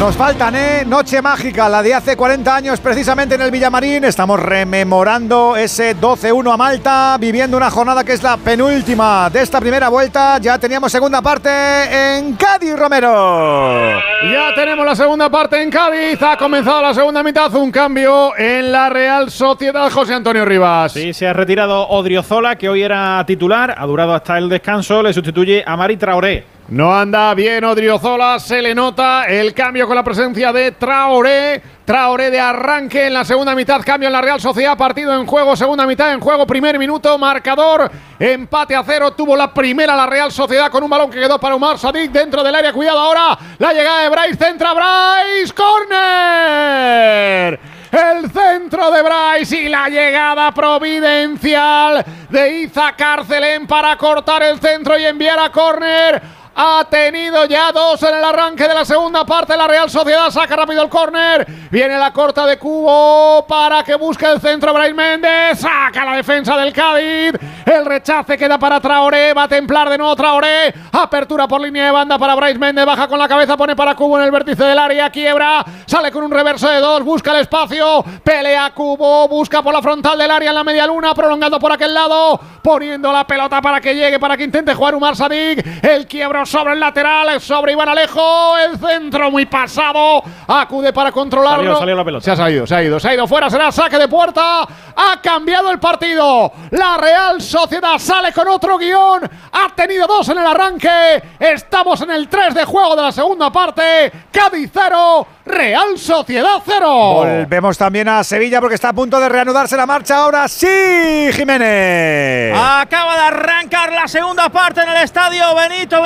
Nos 0.00 0.16
faltan, 0.16 0.56
¿eh? 0.56 0.82
Noche 0.86 1.20
mágica, 1.20 1.68
la 1.68 1.82
de 1.82 1.92
hace 1.92 2.16
40 2.16 2.56
años, 2.56 2.80
precisamente 2.80 3.34
en 3.34 3.42
el 3.42 3.50
Villamarín. 3.50 4.02
Estamos 4.04 4.40
rememorando 4.40 5.58
ese 5.58 5.94
12-1 5.94 6.54
a 6.54 6.56
Malta, 6.56 7.18
viviendo 7.20 7.58
una 7.58 7.70
jornada 7.70 8.02
que 8.02 8.14
es 8.14 8.22
la 8.22 8.38
penúltima 8.38 9.28
de 9.28 9.42
esta 9.42 9.60
primera 9.60 9.90
vuelta. 9.90 10.38
Ya 10.38 10.58
teníamos 10.58 10.90
segunda 10.90 11.20
parte 11.20 11.50
en 11.50 12.32
Cádiz, 12.32 12.78
Romero. 12.78 14.00
Ya 14.22 14.54
tenemos 14.54 14.86
la 14.86 14.96
segunda 14.96 15.28
parte 15.28 15.62
en 15.62 15.68
Cádiz. 15.68 16.22
Ha 16.22 16.38
comenzado 16.38 16.80
la 16.80 16.94
segunda 16.94 17.22
mitad. 17.22 17.54
Un 17.54 17.70
cambio 17.70 18.34
en 18.38 18.72
la 18.72 18.88
Real 18.88 19.30
Sociedad 19.30 19.90
José 19.90 20.14
Antonio 20.14 20.46
Rivas. 20.46 20.92
Sí, 20.92 21.12
se 21.12 21.28
ha 21.28 21.34
retirado 21.34 21.86
Odriozola, 21.88 22.56
que 22.56 22.70
hoy 22.70 22.82
era 22.82 23.22
titular. 23.26 23.74
Ha 23.76 23.84
durado 23.84 24.14
hasta 24.14 24.38
el 24.38 24.48
descanso. 24.48 25.02
Le 25.02 25.12
sustituye 25.12 25.62
a 25.66 25.76
Mari 25.76 25.98
Traoré. 25.98 26.59
No 26.70 26.96
anda 26.96 27.34
bien 27.34 27.64
Odriozola, 27.64 28.38
se 28.38 28.62
le 28.62 28.76
nota 28.76 29.24
el 29.24 29.52
cambio 29.52 29.88
con 29.88 29.96
la 29.96 30.04
presencia 30.04 30.52
de 30.52 30.70
Traoré. 30.70 31.60
Traoré 31.84 32.30
de 32.30 32.38
arranque 32.38 33.08
en 33.08 33.14
la 33.14 33.24
segunda 33.24 33.56
mitad, 33.56 33.80
cambio 33.84 34.06
en 34.06 34.12
la 34.12 34.20
Real 34.20 34.40
Sociedad, 34.40 34.78
partido 34.78 35.12
en 35.18 35.26
juego, 35.26 35.56
segunda 35.56 35.84
mitad 35.84 36.12
en 36.12 36.20
juego, 36.20 36.46
primer 36.46 36.78
minuto, 36.78 37.18
marcador, 37.18 37.90
empate 38.20 38.76
a 38.76 38.84
cero, 38.84 39.10
tuvo 39.14 39.34
la 39.34 39.52
primera 39.52 39.96
la 39.96 40.06
Real 40.06 40.30
Sociedad 40.30 40.70
con 40.70 40.84
un 40.84 40.90
balón 40.90 41.10
que 41.10 41.18
quedó 41.18 41.40
para 41.40 41.56
Umar 41.56 41.76
Sadik 41.76 42.12
dentro 42.12 42.44
del 42.44 42.54
área, 42.54 42.72
cuidado 42.72 43.00
ahora, 43.00 43.36
la 43.58 43.72
llegada 43.72 44.04
de 44.04 44.08
Bryce, 44.08 44.36
centra 44.36 44.72
Bryce, 44.72 45.52
corner. 45.52 47.58
El 47.90 48.30
centro 48.30 48.92
de 48.92 49.02
Bryce 49.02 49.62
y 49.62 49.68
la 49.68 49.88
llegada 49.88 50.52
providencial 50.52 52.04
de 52.28 52.60
Iza 52.60 52.92
Carcelén 52.92 53.66
para 53.66 53.96
cortar 53.96 54.44
el 54.44 54.60
centro 54.60 54.96
y 54.96 55.04
enviar 55.04 55.40
a 55.40 55.50
córner 55.50 56.38
ha 56.62 56.84
tenido 56.84 57.46
ya 57.46 57.72
dos 57.72 58.02
en 58.02 58.14
el 58.14 58.22
arranque 58.22 58.68
de 58.68 58.74
la 58.74 58.84
segunda 58.84 59.24
parte. 59.24 59.56
La 59.56 59.66
Real 59.66 59.88
Sociedad 59.88 60.28
saca 60.28 60.56
rápido 60.56 60.82
el 60.82 60.90
córner. 60.90 61.46
Viene 61.70 61.96
la 61.96 62.12
corta 62.12 62.44
de 62.44 62.58
Cubo 62.58 63.46
para 63.46 63.82
que 63.82 63.94
busque 63.94 64.26
el 64.26 64.42
centro 64.42 64.74
Brais 64.74 64.94
Méndez. 64.94 65.58
Saca 65.58 66.04
la 66.04 66.16
defensa 66.16 66.58
del 66.58 66.74
Cádiz. 66.74 67.32
El 67.64 67.86
rechace 67.86 68.36
queda 68.36 68.58
para 68.58 68.78
Traoré. 68.78 69.32
Va 69.32 69.44
a 69.44 69.48
templar 69.48 69.88
de 69.88 69.96
nuevo 69.96 70.14
Traoré. 70.14 70.74
Apertura 70.92 71.48
por 71.48 71.62
línea 71.62 71.86
de 71.86 71.92
banda 71.92 72.18
para 72.18 72.34
Brais 72.34 72.58
Méndez. 72.58 72.84
Baja 72.84 73.08
con 73.08 73.18
la 73.18 73.26
cabeza, 73.26 73.56
pone 73.56 73.74
para 73.74 73.94
Cubo 73.94 74.18
en 74.18 74.24
el 74.24 74.30
vértice 74.30 74.62
del 74.62 74.78
área. 74.78 75.08
Quiebra. 75.08 75.64
Sale 75.86 76.12
con 76.12 76.24
un 76.24 76.30
reverso 76.30 76.68
de 76.68 76.78
dos. 76.78 77.02
Busca 77.02 77.30
el 77.30 77.40
espacio. 77.40 78.04
Pelea 78.22 78.70
Cubo. 78.74 79.28
Busca 79.28 79.62
por 79.62 79.72
la 79.72 79.80
frontal 79.80 80.18
del 80.18 80.30
área 80.30 80.50
en 80.50 80.56
la 80.56 80.64
media 80.64 80.86
luna. 80.86 81.14
Prolongando 81.14 81.58
por 81.58 81.72
aquel 81.72 81.94
lado. 81.94 82.38
Poniendo 82.62 83.10
la 83.10 83.26
pelota 83.26 83.62
para 83.62 83.80
que 83.80 83.94
llegue, 83.94 84.18
para 84.18 84.36
que 84.36 84.44
intente 84.44 84.74
jugar 84.74 84.94
Umar 84.94 85.16
Sadik. 85.16 85.64
El 85.82 86.06
quiebro 86.06 86.44
sobre 86.50 86.74
el 86.74 86.80
lateral, 86.80 87.40
sobre 87.40 87.72
Iván 87.72 87.88
Alejo, 87.88 88.58
el 88.58 88.76
centro 88.76 89.30
muy 89.30 89.46
pasado, 89.46 90.20
acude 90.48 90.92
para 90.92 91.12
controlarlo. 91.12 91.62
Salió, 91.62 91.78
salió 91.78 91.94
la 91.94 92.04
pelota. 92.04 92.24
Se 92.24 92.30
ha 92.32 92.36
salido, 92.36 92.66
se 92.66 92.74
ha 92.74 92.82
ido, 92.82 92.98
se 92.98 93.08
ha 93.08 93.14
ido 93.14 93.28
fuera, 93.28 93.48
será 93.48 93.70
saque 93.70 93.96
de 93.96 94.08
puerta. 94.08 94.66
Ha 94.96 95.20
cambiado 95.22 95.70
el 95.70 95.78
partido. 95.78 96.52
La 96.72 96.96
Real 96.96 97.40
Sociedad 97.40 97.98
sale 97.98 98.32
con 98.32 98.48
otro 98.48 98.76
guion. 98.78 99.30
Ha 99.52 99.68
tenido 99.76 100.08
dos 100.08 100.28
en 100.28 100.38
el 100.38 100.46
arranque. 100.46 101.22
Estamos 101.38 102.00
en 102.00 102.10
el 102.10 102.28
3 102.28 102.54
de 102.54 102.64
juego 102.64 102.96
de 102.96 103.02
la 103.02 103.12
segunda 103.12 103.52
parte. 103.52 104.10
Cádiz 104.32 104.70
0, 104.74 105.26
Real 105.46 105.98
Sociedad 105.98 106.60
0. 106.64 106.88
Volvemos 107.14 107.78
también 107.78 108.08
a 108.08 108.24
Sevilla 108.24 108.60
porque 108.60 108.74
está 108.74 108.88
a 108.88 108.92
punto 108.92 109.20
de 109.20 109.28
reanudarse 109.28 109.76
la 109.76 109.86
marcha 109.86 110.16
ahora. 110.16 110.48
Sí, 110.48 111.30
Jiménez. 111.32 112.54
Acaba 112.58 113.14
de 113.14 113.22
arrancar 113.22 113.92
la 113.92 114.08
segunda 114.08 114.48
parte 114.48 114.82
en 114.82 114.88
el 114.88 114.96
estadio 114.96 115.54
Benito 115.54 116.02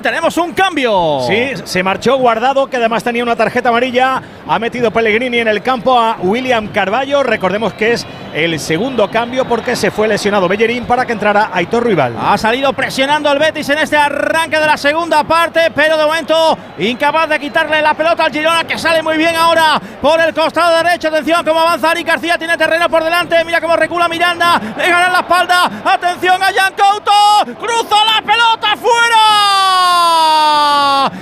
Tenemos 0.00 0.36
un 0.36 0.52
cambio. 0.52 1.20
Sí, 1.26 1.52
se 1.64 1.82
marchó 1.82 2.16
guardado, 2.18 2.68
que 2.68 2.76
además 2.76 3.02
tenía 3.02 3.22
una 3.22 3.34
tarjeta 3.34 3.70
amarilla. 3.70 4.22
Ha 4.46 4.58
metido 4.58 4.90
Pellegrini 4.90 5.38
en 5.38 5.48
el 5.48 5.62
campo 5.62 5.98
a 5.98 6.18
William 6.20 6.68
Carballo. 6.68 7.22
Recordemos 7.22 7.72
que 7.72 7.94
es 7.94 8.06
el 8.32 8.60
segundo 8.60 9.10
cambio 9.10 9.44
porque 9.46 9.76
se 9.76 9.90
fue 9.90 10.06
lesionado 10.06 10.48
Bellerín 10.48 10.86
para 10.86 11.06
que 11.06 11.12
entrara 11.12 11.50
Aitor 11.52 11.86
Rival. 11.86 12.16
Ha 12.20 12.36
salido 12.36 12.72
presionando 12.72 13.30
el 13.32 13.38
Betis 13.38 13.68
en 13.70 13.78
este 13.78 13.96
arranque 13.96 14.58
de 14.58 14.66
la 14.66 14.76
segunda 14.76 15.24
parte, 15.24 15.70
pero 15.74 15.96
de 15.96 16.04
momento 16.04 16.58
incapaz 16.78 17.28
de 17.28 17.40
quitarle 17.40 17.80
la 17.80 17.94
pelota 17.94 18.24
al 18.24 18.32
Girona, 18.32 18.64
que 18.64 18.78
sale 18.78 19.02
muy 19.02 19.16
bien 19.16 19.34
ahora 19.34 19.80
por 20.02 20.20
el 20.20 20.34
costado 20.34 20.76
derecho. 20.82 21.08
Atención, 21.08 21.44
cómo 21.44 21.60
avanza 21.60 21.90
Ari 21.90 22.02
García, 22.02 22.36
tiene 22.36 22.56
terreno 22.56 22.88
por 22.88 23.02
delante. 23.02 23.44
Mira 23.44 23.60
cómo 23.60 23.76
recula 23.76 24.08
Miranda, 24.08 24.60
le 24.76 24.88
gana 24.88 25.08
la 25.08 25.20
espalda. 25.20 25.70
Atención 25.84 26.42
a 26.42 26.46
Jan 26.46 26.74
Couto, 26.74 27.56
cruza 27.58 27.96
la 28.04 28.20
pelota 28.20 28.76
fuera. 28.76 29.23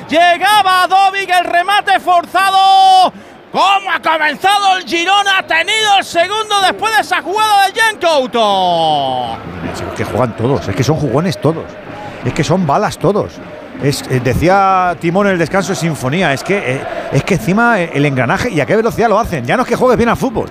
Llegaba 0.09 0.87
Dovic, 0.87 1.31
el 1.31 1.45
remate 1.45 1.99
forzado. 2.01 3.13
¿Cómo 3.53 3.91
ha 3.91 4.01
comenzado 4.01 4.79
el 4.79 4.85
Girona? 4.85 5.39
Ha 5.39 5.47
tenido 5.47 5.99
el 5.99 6.05
segundo 6.05 6.61
después 6.63 6.95
de 6.95 7.03
esa 7.03 7.21
jugada 7.21 7.67
de 7.67 7.81
Jan 7.81 7.97
Couto. 8.01 9.37
Es 9.73 9.83
que 9.97 10.05
juegan 10.05 10.35
todos, 10.37 10.69
es 10.69 10.75
que 10.75 10.83
son 10.83 10.97
jugones 10.97 11.39
todos. 11.41 11.65
Es 12.25 12.33
que 12.33 12.45
son 12.45 12.67
balas 12.67 12.99
todos. 12.99 13.33
Es, 13.83 14.03
eh, 14.11 14.21
decía 14.23 14.97
Timón 15.01 15.27
en 15.27 15.33
el 15.35 15.39
descanso 15.39 15.73
de 15.73 15.77
Sinfonía, 15.77 16.33
es 16.33 16.43
que, 16.45 16.57
eh, 16.57 16.81
es 17.13 17.25
que 17.25 17.35
encima 17.35 17.81
eh, 17.81 17.91
el 17.93 18.07
engranaje 18.07 18.49
y 18.49 18.61
a 18.61 18.67
qué 18.67 18.77
velocidad 18.77 19.09
lo 19.09 19.19
hacen. 19.19 19.45
Ya 19.45 19.57
no 19.57 19.65
es 19.65 19.69
que 19.69 19.77
juegues 19.77 19.99
bien 19.99 20.09
al 20.09 20.17
fútbol. 20.17 20.49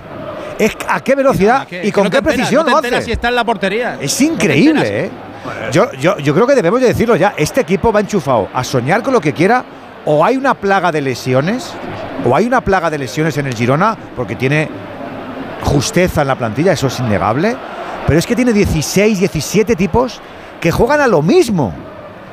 Es 0.58 0.76
a 0.88 1.00
qué 1.00 1.14
velocidad 1.14 1.66
y 1.70 1.90
con 1.90 2.08
qué 2.08 2.22
precisión 2.22 2.64
lo 2.68 2.76
hacen. 2.76 3.02
si 3.02 3.10
está 3.10 3.28
en 3.28 3.34
la 3.34 3.44
portería. 3.44 3.96
Es 4.00 4.20
increíble, 4.20 5.06
¿eh? 5.06 5.10
Yo, 5.72 5.92
yo, 5.92 6.18
yo 6.18 6.34
creo 6.34 6.46
que 6.46 6.54
debemos 6.54 6.80
de 6.80 6.88
decirlo 6.88 7.16
ya. 7.16 7.34
Este 7.36 7.60
equipo 7.60 7.92
va 7.92 8.00
enchufado 8.00 8.48
a 8.52 8.62
soñar 8.62 9.02
con 9.02 9.12
lo 9.12 9.20
que 9.20 9.32
quiera. 9.32 9.64
O 10.04 10.24
hay 10.24 10.36
una 10.36 10.54
plaga 10.54 10.90
de 10.90 11.00
lesiones, 11.00 11.72
o 12.24 12.34
hay 12.34 12.46
una 12.46 12.60
plaga 12.60 12.90
de 12.90 12.98
lesiones 12.98 13.36
en 13.38 13.46
el 13.46 13.54
Girona, 13.54 13.96
porque 14.16 14.34
tiene 14.34 14.68
justeza 15.62 16.22
en 16.22 16.28
la 16.28 16.34
plantilla, 16.34 16.72
eso 16.72 16.88
es 16.88 16.98
innegable. 16.98 17.56
Pero 18.06 18.18
es 18.18 18.26
que 18.26 18.34
tiene 18.34 18.52
16, 18.52 19.20
17 19.20 19.76
tipos 19.76 20.20
que 20.60 20.72
juegan 20.72 21.00
a 21.00 21.06
lo 21.06 21.22
mismo, 21.22 21.72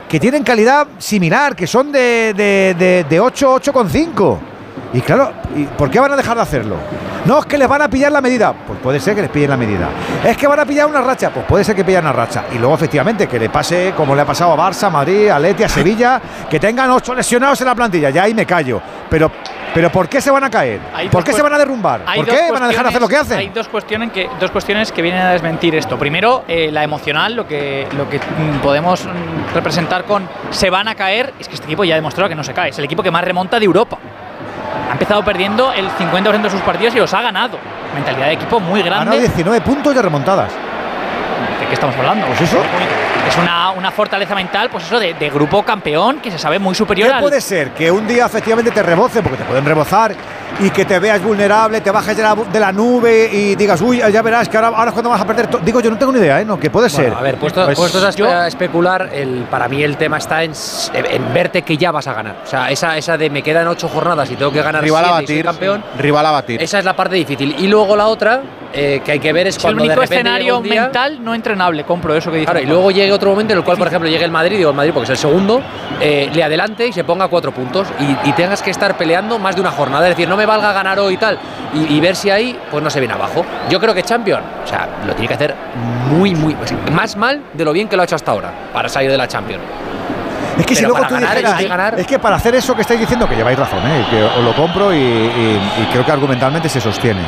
que 0.08 0.20
tienen 0.20 0.44
calidad 0.44 0.88
similar, 0.98 1.56
que 1.56 1.68
son 1.68 1.92
de, 1.92 2.34
de, 2.36 2.76
de, 2.78 3.06
de 3.08 3.20
8, 3.20 3.56
8,5. 3.62 4.38
Y 4.94 5.02
claro, 5.02 5.32
¿y 5.56 5.66
¿por 5.66 5.90
qué 5.92 6.00
van 6.00 6.12
a 6.12 6.16
dejar 6.16 6.36
de 6.36 6.42
hacerlo? 6.42 6.76
No, 7.26 7.40
es 7.40 7.46
que 7.46 7.58
les 7.58 7.68
van 7.68 7.82
a 7.82 7.88
pillar 7.88 8.12
la 8.12 8.22
medida. 8.22 8.54
Pues 8.54 8.80
puede 8.80 9.00
ser 9.00 9.14
que 9.14 9.22
les 9.22 9.30
pillen 9.30 9.52
la 9.52 9.58
medida. 9.58 9.90
Es 10.24 10.36
que 10.36 10.48
van 10.48 10.60
a 10.60 10.66
pillar 10.66 10.88
una 10.88 11.02
racha. 11.02 11.30
Pues 11.30 11.46
puede 11.46 11.64
ser 11.64 11.76
que 11.76 11.84
pillen 11.84 12.02
una 12.02 12.14
racha. 12.14 12.46
Y 12.54 12.58
luego, 12.58 12.74
efectivamente, 12.74 13.28
que 13.28 13.38
le 13.38 13.50
pase 13.50 13.94
como 13.96 14.16
le 14.16 14.22
ha 14.22 14.26
pasado 14.26 14.52
a 14.54 14.58
Barça, 14.58 14.90
Madrid, 14.90 15.30
a 15.30 15.38
Leti, 15.38 15.64
a 15.64 15.70
Sevilla, 15.70 16.22
que 16.50 16.60
tengan 16.60 16.90
ocho 16.90 17.14
lesionados 17.14 17.60
en 17.62 17.68
la 17.68 17.76
plantilla. 17.76 18.10
Ya 18.10 18.24
ahí 18.24 18.34
me 18.34 18.46
callo. 18.46 18.82
Pero, 19.10 19.32
pero 19.74 19.92
¿por 19.92 20.10
qué 20.10 20.22
se 20.22 20.32
van 20.32 20.44
a 20.44 20.50
caer? 20.50 20.80
Hay 20.94 21.10
¿Por 21.10 21.24
qué 21.24 21.34
se 21.34 21.42
van 21.42 21.54
a 21.54 21.58
derrumbar? 21.58 22.02
¿Por 22.16 22.26
qué 22.26 22.52
van 22.52 22.64
a 22.64 22.68
dejar 22.68 22.84
de 22.84 22.90
hacer 22.90 23.02
lo 23.02 23.08
que 23.08 23.18
hacen? 23.18 23.38
Hay 23.38 23.50
dos 23.50 23.68
cuestiones 23.68 24.12
que, 24.12 24.28
dos 24.40 24.50
cuestiones 24.50 24.92
que 24.92 25.02
vienen 25.02 25.22
a 25.22 25.32
desmentir 25.32 25.76
esto. 25.76 25.98
Primero, 26.00 26.46
eh, 26.48 26.72
la 26.72 26.84
emocional, 26.84 27.36
lo 27.36 27.48
que, 27.48 27.88
lo 27.96 28.10
que 28.10 28.18
mm, 28.18 28.60
podemos 28.62 29.06
mm, 29.06 29.54
representar 29.54 30.06
con 30.06 30.28
se 30.52 30.70
van 30.70 30.88
a 30.88 30.96
caer, 30.96 31.34
es 31.40 31.48
que 31.48 31.56
este 31.56 31.66
equipo 31.66 31.84
ya 31.84 31.94
ha 31.94 31.98
demostrado 31.98 32.30
que 32.30 32.36
no 32.36 32.44
se 32.44 32.54
cae. 32.54 32.70
Es 32.70 32.80
el 32.80 32.86
equipo 32.86 33.04
que 33.04 33.12
más 33.12 33.24
remonta 33.24 33.60
de 33.60 33.66
Europa. 33.66 33.98
Ha 34.90 34.94
empezado 34.94 35.24
perdiendo 35.24 35.72
el 35.72 35.90
50% 35.90 36.42
de 36.42 36.50
sus 36.50 36.62
partidos 36.62 36.96
y 36.96 37.00
los 37.00 37.14
ha 37.14 37.22
ganado. 37.22 37.60
Mentalidad 37.94 38.28
de 38.28 38.34
equipo 38.34 38.60
muy 38.60 38.82
ganado 38.82 39.06
grande. 39.06 39.20
19 39.20 39.62
puntos 39.62 39.94
de 39.96 40.02
remontadas. 40.02 40.52
¿De 41.60 41.68
qué 41.68 41.74
estamos 41.74 41.96
hablando? 41.98 42.26
Pues 42.28 42.42
eso. 42.42 42.58
Es 43.30 43.38
una, 43.38 43.72
una 43.72 43.92
fortaleza 43.92 44.36
mental, 44.36 44.70
pues 44.70 44.86
eso, 44.86 45.00
de, 45.00 45.14
de 45.14 45.30
grupo 45.30 45.64
campeón 45.64 46.20
que 46.20 46.32
se 46.32 46.38
sabe 46.40 46.60
muy 46.60 46.74
superior 46.76 47.08
¿Qué 47.10 47.14
al. 47.16 47.22
puede 47.22 47.42
ser? 47.42 47.72
Que 47.72 47.92
un 47.92 48.08
día 48.08 48.26
efectivamente 48.26 48.72
te 48.72 48.82
reboce, 48.84 49.22
porque 49.22 49.38
te 49.38 49.44
pueden 49.46 49.66
rebozar, 49.66 50.16
y 50.60 50.70
que 50.72 50.84
te 50.86 50.98
veas 51.00 51.22
vulnerable, 51.22 51.80
te 51.82 51.92
bajes 51.92 52.18
de 52.18 52.24
la, 52.24 52.36
de 52.36 52.60
la 52.60 52.72
nube 52.72 53.30
y 53.32 53.56
digas, 53.56 53.80
uy, 53.82 54.02
ya 54.12 54.22
verás 54.22 54.50
que 54.50 54.58
ahora, 54.58 54.70
ahora 54.70 54.88
es 54.90 54.94
cuando 54.94 55.10
vas 55.10 55.22
a 55.22 55.26
perder. 55.26 55.48
to-". 55.48 55.60
Digo, 55.60 55.80
yo 55.80 55.90
no 55.92 55.98
tengo 55.98 56.12
ni 56.12 56.20
idea, 56.20 56.42
¿eh? 56.42 56.46
No, 56.46 56.60
que 56.60 56.70
puede 56.70 56.90
ser. 56.90 57.14
A 57.14 57.22
ver, 57.22 57.36
puesto- 57.38 57.64
Pues- 57.66 57.78
puestos 57.78 58.04
a, 58.04 58.10
espe- 58.10 58.26
a 58.28 58.48
especular, 58.48 59.10
el, 59.14 59.46
para 59.50 59.68
mí 59.68 59.82
el 59.84 59.96
tema 59.98 60.18
está 60.18 60.44
en, 60.44 60.52
verte 61.34 61.62
que 61.62 61.78
ya 61.78 61.92
vas 61.92 62.08
a 62.08 62.14
ganar. 62.14 62.38
O 62.44 62.48
sea, 62.48 62.70
esa, 62.72 62.98
esa 62.98 63.18
de 63.18 63.30
me 63.30 63.42
quedan 63.44 63.68
ocho 63.68 63.88
jornadas 63.88 64.30
y 64.32 64.36
tengo 64.36 64.52
que 64.52 64.62
ganar 64.62 64.84
Rival 64.84 65.06
a 65.06 65.08
y 65.08 65.12
soy 65.12 65.22
batir. 65.22 65.46
campeón. 65.46 65.84
Rival 65.98 66.26
a 66.26 66.32
batir. 66.32 66.62
Esa 66.62 66.80
es 66.80 66.86
la 66.86 66.96
parte 66.96 67.16
difícil. 67.16 67.56
Y 67.60 67.68
luego 67.68 67.96
la 67.96 68.08
otra, 68.08 68.42
eh, 68.74 69.02
que 69.04 69.12
hay 69.14 69.20
que 69.20 69.34
ver 69.34 69.48
es 69.48 69.56
Es 69.56 69.58
el 69.58 69.62
cuando 69.64 69.84
de 69.84 69.90
único 69.90 70.02
repente 70.02 70.16
llega 70.24 70.30
escenario 70.38 70.58
un 70.58 70.64
día- 70.64 70.82
mental 70.84 71.24
no 71.24 71.34
entrenable. 71.34 71.84
Compro 71.84 72.16
eso 72.16 72.30
que 72.32 72.38
dice. 72.38 72.52
Claro, 72.52 72.60
y 72.64 72.68
luego 72.68 72.92
llegue 72.92 73.12
otro 73.12 73.30
momento 73.32 73.54
en 73.54 73.60
el 73.60 73.66
cual, 73.66 73.78
por 73.78 73.88
ejemplo, 73.88 74.10
llegue 74.10 74.26
el 74.26 74.32
Madrid, 74.32 74.58
digo 74.58 74.70
el 74.70 74.76
Madrid 74.76 74.92
porque 74.94 75.06
es 75.06 75.10
el 75.12 75.18
segundo, 75.18 75.62
eh, 76.00 76.30
le 76.34 76.44
adelante 76.44 76.88
y 76.88 76.94
se 76.94 77.04
ponga 77.04 77.28
cuatro 77.28 77.52
puntos 77.52 77.88
y, 78.00 78.30
y 78.30 78.34
tengas 78.34 78.62
que 78.62 78.72
estar 78.72 78.96
peleando 78.98 79.40
más 79.40 79.56
de 79.56 79.62
una 79.62 79.72
jornada. 79.72 80.08
Es 80.08 80.16
decir, 80.16 80.30
no 80.30 80.38
me 80.38 80.46
valga 80.46 80.72
ganar 80.74 81.00
hoy 81.00 81.16
y 81.16 81.18
tal, 81.18 81.38
y, 81.74 81.96
y 81.96 82.00
ver 82.00 82.16
si 82.16 82.30
ahí, 82.30 82.58
pues 82.72 82.84
no 82.84 82.90
se 82.90 83.00
viene 83.00 83.14
abajo. 83.16 83.46
Yo 83.70 83.80
creo 83.80 83.94
que 83.94 84.04
Champion, 84.04 84.42
o 84.64 84.68
sea, 84.68 84.88
lo 85.06 85.14
tiene 85.14 85.28
que 85.28 85.34
hacer 85.34 85.56
muy, 86.12 86.36
muy, 86.36 86.56
sea, 86.66 86.78
más 86.94 87.16
mal 87.18 87.42
de 87.54 87.66
lo 87.66 87.74
bien 87.74 87.88
que 87.88 87.96
lo 87.96 88.02
ha 88.04 88.06
hecho 88.06 88.16
hasta 88.16 88.32
ahora 88.32 88.52
para 88.74 88.88
salir 88.90 89.10
de 89.10 89.18
la 89.18 89.28
Champions. 89.28 89.64
Es 90.58 90.66
que 90.66 90.76
si 90.76 90.82
luego 90.84 90.98
para 90.98 91.08
tú 91.08 91.14
ganar, 91.16 91.36
dijeras, 91.38 91.94
es 92.00 92.06
que 92.08 92.20
para 92.20 92.36
hacer 92.36 92.54
eso 92.54 92.76
que 92.76 92.82
estáis 92.82 93.00
diciendo, 93.00 93.30
que 93.30 93.36
lleváis 93.36 93.58
razón, 93.58 93.80
¿eh? 93.80 94.06
que 94.10 94.22
os 94.22 94.44
lo 94.44 94.54
compro 94.54 94.94
y, 94.94 94.98
y- 94.98 95.62
y 95.82 95.88
creo 95.92 96.06
que 96.06 96.12
argumentalmente 96.12 96.68
se 96.68 96.82
sostiene. 96.82 97.22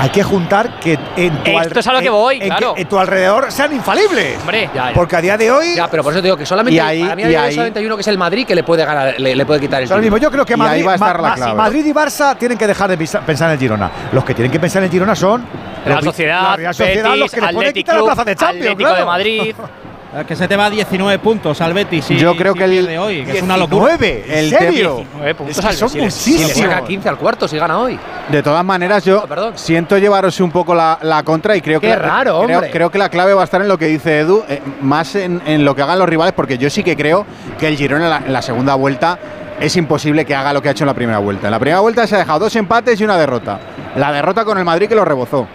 Hay 0.00 0.10
que 0.10 0.22
juntar 0.22 0.78
que 0.80 0.98
en 1.16 1.42
tu, 1.42 1.50
Esto 1.58 1.80
es 1.80 1.86
a 1.86 1.92
lo 1.92 2.00
que 2.00 2.10
voy, 2.10 2.38
en 2.40 2.48
claro. 2.48 2.74
en 2.76 2.88
tu 2.88 2.98
alrededor 2.98 3.50
sean 3.50 3.72
infalibles. 3.74 4.38
Hombre, 4.40 4.68
Ya, 4.74 4.88
ya. 4.88 4.94
Porque 4.94 5.16
a 5.16 5.20
día 5.20 5.36
de 5.36 5.50
hoy. 5.50 5.74
Ya, 5.76 5.88
pero 5.88 6.02
por 6.02 6.12
eso 6.12 6.20
te 6.22 6.26
digo 6.28 6.36
que 6.36 6.46
solamente 6.46 6.76
Y 6.76 6.78
ahí- 6.78 7.02
mí 7.02 7.08
y 7.08 7.10
a 7.10 7.14
de 7.16 7.26
hoy 7.26 7.34
ahí- 7.34 7.54
solamente 7.54 7.80
hay 7.80 7.86
uno 7.86 7.96
que 7.96 8.00
es 8.02 8.08
el 8.08 8.18
Madrid 8.18 8.46
que 8.46 8.54
le 8.54 8.62
puede 8.64 8.84
ganar, 8.84 9.14
le, 9.18 9.34
le 9.34 9.46
puede 9.46 9.60
quitar 9.60 9.82
el 9.82 10.00
mismo, 10.00 10.16
yo 10.18 10.30
creo 10.30 10.44
que 10.46 10.54
Y 10.54 10.56
Madrid, 10.56 10.86
va 10.86 10.92
a 10.92 10.94
estar 10.94 11.20
la 11.20 11.34
clave. 11.34 11.54
Madrid 11.54 11.84
y 11.86 11.92
Barça 11.92 12.36
tienen 12.36 12.56
que 12.58 12.66
dejar 12.66 12.88
de 12.90 12.96
pensar 12.96 13.48
en 13.48 13.52
el 13.54 13.58
Girona. 13.58 13.90
Los 14.12 14.24
que 14.24 14.34
tienen 14.34 14.50
que 14.52 14.60
pensar 14.60 14.80
en 14.82 14.86
el 14.86 14.90
Girona 14.90 15.14
son 15.16 15.44
los- 15.86 16.04
Sociedad, 16.04 16.42
la 16.42 16.56
Real 16.56 16.74
Sociedad, 16.74 17.04
Betis, 17.10 17.20
los 17.20 17.30
que 17.32 17.40
les 17.40 17.52
pueden 17.54 17.72
quitar 17.72 17.94
la 17.94 17.98
Club, 18.00 18.08
plaza 18.08 18.24
de 18.24 18.36
Champions. 18.36 18.62
Atlético 18.62 18.78
claro. 18.88 18.96
de 18.98 19.04
Madrid. 19.04 19.54
Eh, 20.16 20.24
Que 20.26 20.34
se 20.34 20.48
te 20.48 20.56
va 20.56 20.66
a 20.66 20.70
19 20.70 21.18
puntos 21.18 21.60
al 21.60 21.74
Betis. 21.74 22.04
si- 22.06 22.16
Yo 22.16 22.34
creo 22.34 22.54
si 22.54 22.58
que 22.58 22.64
el- 22.64 22.70
pierde 22.70 22.98
hoy, 22.98 23.24
que 23.26 23.36
es 23.38 23.42
una 23.42 23.58
locura. 23.58 23.88
19, 23.96 24.24
¿en 24.26 24.38
El 24.38 24.50
serio? 24.50 24.94
19 24.96 25.34
puntos 25.34 25.56
Es 25.58 25.62
que 25.62 25.68
al 25.68 25.74
son 25.76 25.92
Betis. 25.92 26.14
Si 26.14 26.30
le 26.32 26.38
muchísimos. 26.44 26.70
saca 26.72 26.84
15 26.86 27.08
al 27.10 27.16
cuarto 27.18 27.46
si 27.46 27.58
gana 27.58 27.78
hoy. 27.78 27.98
De 28.30 28.42
todas 28.42 28.64
maneras, 28.64 29.04
yo 29.04 29.22
perdón. 29.26 29.52
siento 29.56 29.98
llevaros 29.98 30.40
un 30.40 30.50
poco 30.50 30.74
la, 30.74 30.98
la 31.02 31.22
contra 31.22 31.56
y 31.56 31.60
creo 31.60 31.78
que, 31.80 31.88
Qué 31.88 31.96
raro, 31.96 32.42
creo, 32.44 32.56
hombre. 32.56 32.70
creo 32.70 32.90
que 32.90 32.98
la 32.98 33.10
clave 33.10 33.34
va 33.34 33.42
a 33.42 33.44
estar 33.44 33.60
en 33.60 33.68
lo 33.68 33.76
que 33.76 33.86
dice 33.86 34.20
Edu, 34.20 34.44
eh, 34.48 34.62
más 34.80 35.14
en, 35.14 35.42
en 35.44 35.64
lo 35.66 35.74
que 35.74 35.82
hagan 35.82 35.98
los 35.98 36.08
rivales, 36.08 36.32
porque 36.32 36.56
yo 36.56 36.70
sí 36.70 36.82
que 36.82 36.96
creo 36.96 37.26
que 37.58 37.68
el 37.68 37.76
Girona 37.76 38.04
en 38.04 38.10
la, 38.10 38.16
en 38.26 38.32
la 38.32 38.40
segunda 38.40 38.74
vuelta 38.76 39.18
es 39.60 39.76
imposible 39.76 40.24
que 40.24 40.34
haga 40.34 40.52
lo 40.54 40.62
que 40.62 40.68
ha 40.68 40.72
hecho 40.72 40.84
en 40.84 40.88
la 40.88 40.94
primera 40.94 41.18
vuelta. 41.18 41.48
En 41.48 41.50
la 41.50 41.58
primera 41.58 41.80
vuelta 41.80 42.06
se 42.06 42.14
ha 42.14 42.18
dejado 42.18 42.38
dos 42.40 42.56
empates 42.56 42.98
y 43.00 43.04
una 43.04 43.18
derrota. 43.18 43.58
La 43.96 44.10
derrota 44.12 44.44
con 44.44 44.56
el 44.56 44.64
Madrid 44.64 44.88
que 44.88 44.94
lo 44.94 45.04
rebozó. 45.04 45.46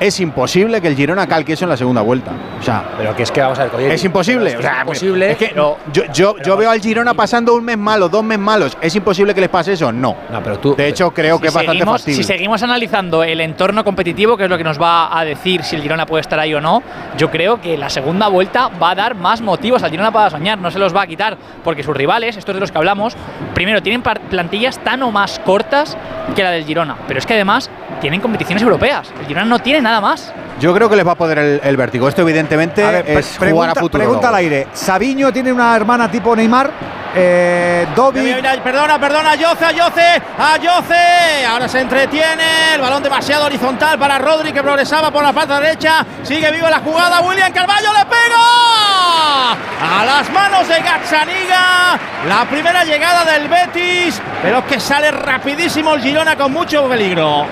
Es 0.00 0.18
imposible 0.20 0.80
que 0.80 0.88
el 0.88 0.96
Girona 0.96 1.26
calque 1.26 1.52
eso 1.52 1.64
en 1.64 1.70
la 1.70 1.76
segunda 1.76 2.02
vuelta. 2.02 2.32
O 2.58 2.62
sea, 2.62 2.84
Pero 2.98 3.14
que 3.16 3.22
es 3.22 3.30
que 3.30 3.40
vamos 3.40 3.58
a 3.58 3.62
ver, 3.62 3.70
Coyetti, 3.72 3.94
es 3.94 4.04
imposible. 4.04 4.44
O 4.44 4.48
es 4.48 4.56
que 4.56 4.62
sea, 4.62 4.72
es 4.74 4.80
imposible. 4.80 5.30
es 5.30 5.36
que 5.38 5.46
pero- 5.48 5.78
yo, 5.92 6.02
yo, 6.12 6.34
yo 6.44 6.56
veo 6.56 6.70
al 6.70 6.80
Girona 6.80 7.14
pasando 7.14 7.54
un 7.54 7.64
mes 7.64 7.78
malo, 7.78 8.08
dos 8.08 8.24
meses 8.24 8.42
malos. 8.42 8.76
¿Es 8.80 8.94
imposible 8.96 9.34
que 9.34 9.40
les 9.40 9.50
pase 9.50 9.72
eso? 9.74 9.92
No. 9.92 10.16
No, 10.30 10.42
pero 10.42 10.58
tú. 10.58 10.74
De 10.74 10.88
hecho, 10.88 11.12
creo 11.12 11.40
que 11.40 11.46
es 11.46 11.52
si, 11.52 11.56
bastante 11.58 11.78
seguimos, 11.78 12.00
factible. 12.00 12.16
si 12.16 12.24
seguimos 12.24 12.62
analizando 12.62 13.22
el 13.22 13.40
entorno 13.40 13.84
competitivo, 13.84 14.36
que 14.36 14.44
es 14.44 14.50
lo 14.50 14.58
que 14.58 14.64
nos 14.64 14.80
va 14.80 15.16
a 15.16 15.24
decir 15.24 15.62
si 15.62 15.76
el 15.76 15.82
Girona 15.82 16.06
puede 16.06 16.22
estar 16.22 16.38
ahí 16.40 16.52
o 16.54 16.60
no, 16.60 16.82
yo 17.16 17.30
creo 17.30 17.60
que 17.60 17.78
la 17.78 17.88
segunda 17.88 18.28
vuelta 18.28 18.68
va 18.68 18.90
a 18.90 18.94
dar 18.94 19.14
más 19.14 19.40
motivos 19.40 19.82
al 19.82 19.90
Girona 19.90 20.10
para 20.10 20.30
soñar, 20.30 20.58
no 20.58 20.70
se 20.70 20.78
los 20.78 20.94
va 20.94 21.02
a 21.02 21.06
quitar, 21.06 21.36
porque 21.62 21.82
sus 21.82 21.96
rivales, 21.96 22.36
estos 22.36 22.54
de 22.54 22.60
los 22.60 22.72
que 22.72 22.78
hablamos, 22.78 23.16
primero 23.54 23.80
tienen 23.82 24.02
plantillas 24.02 24.78
tan 24.82 25.02
o 25.02 25.10
más 25.12 25.38
cortas 25.38 25.96
que 26.34 26.42
la 26.42 26.50
del 26.50 26.64
Girona, 26.64 26.96
pero 27.06 27.18
es 27.18 27.26
que 27.26 27.34
además 27.34 27.70
tienen 28.00 28.20
competiciones 28.20 28.62
europeas. 28.62 29.12
El 29.20 29.26
Girona 29.26 29.46
no 29.46 29.58
tiene 29.60 29.80
nada 29.84 30.00
más. 30.00 30.32
Yo 30.58 30.74
creo 30.74 30.88
que 30.88 30.96
les 30.96 31.06
va 31.06 31.12
a 31.12 31.16
poder 31.16 31.38
el, 31.38 31.60
el 31.62 31.76
vértigo. 31.76 32.08
Esto, 32.08 32.22
evidentemente, 32.22 32.84
A 32.84 32.90
ver, 32.90 33.04
pre- 33.04 33.18
es 33.18 33.26
jugar 33.36 33.40
pregunta, 33.40 33.70
a 33.72 33.74
futuro. 33.74 33.98
pregunta 34.04 34.28
al 34.28 34.34
aire. 34.36 34.66
Sabiño 34.72 35.32
tiene 35.32 35.52
una 35.52 35.74
hermana 35.76 36.10
tipo 36.10 36.34
Neymar. 36.34 36.70
Eh, 37.16 37.86
mira, 38.14 38.60
Perdona, 38.60 38.98
perdona, 38.98 39.30
Ayoce, 39.30 39.64
Ayoce, 39.64 40.20
Ayoce. 40.36 41.44
Ahora 41.48 41.68
se 41.68 41.80
entretiene. 41.80 42.74
El 42.74 42.80
balón 42.80 43.02
demasiado 43.04 43.44
horizontal 43.46 43.96
para 43.98 44.18
Rodri 44.18 44.52
que 44.52 44.62
progresaba 44.62 45.12
por 45.12 45.22
la 45.22 45.32
pata 45.32 45.60
derecha. 45.60 46.04
Sigue 46.24 46.50
viva 46.50 46.68
la 46.70 46.80
jugada. 46.80 47.20
William 47.20 47.52
Carballo 47.52 47.92
le 47.92 48.04
pega 48.06 49.52
a 49.52 50.04
las 50.04 50.30
manos 50.32 50.66
de 50.66 50.80
Gazzaniga. 50.80 51.98
La 52.28 52.44
primera 52.50 52.84
llegada 52.84 53.24
del 53.24 53.46
Betis, 53.48 54.20
pero 54.42 54.66
que 54.66 54.80
sale 54.80 55.10
rapidísimo 55.12 55.94
el 55.94 56.00
Girona 56.02 56.34
con 56.36 56.52
mucho 56.52 56.88
peligro. 56.88 57.46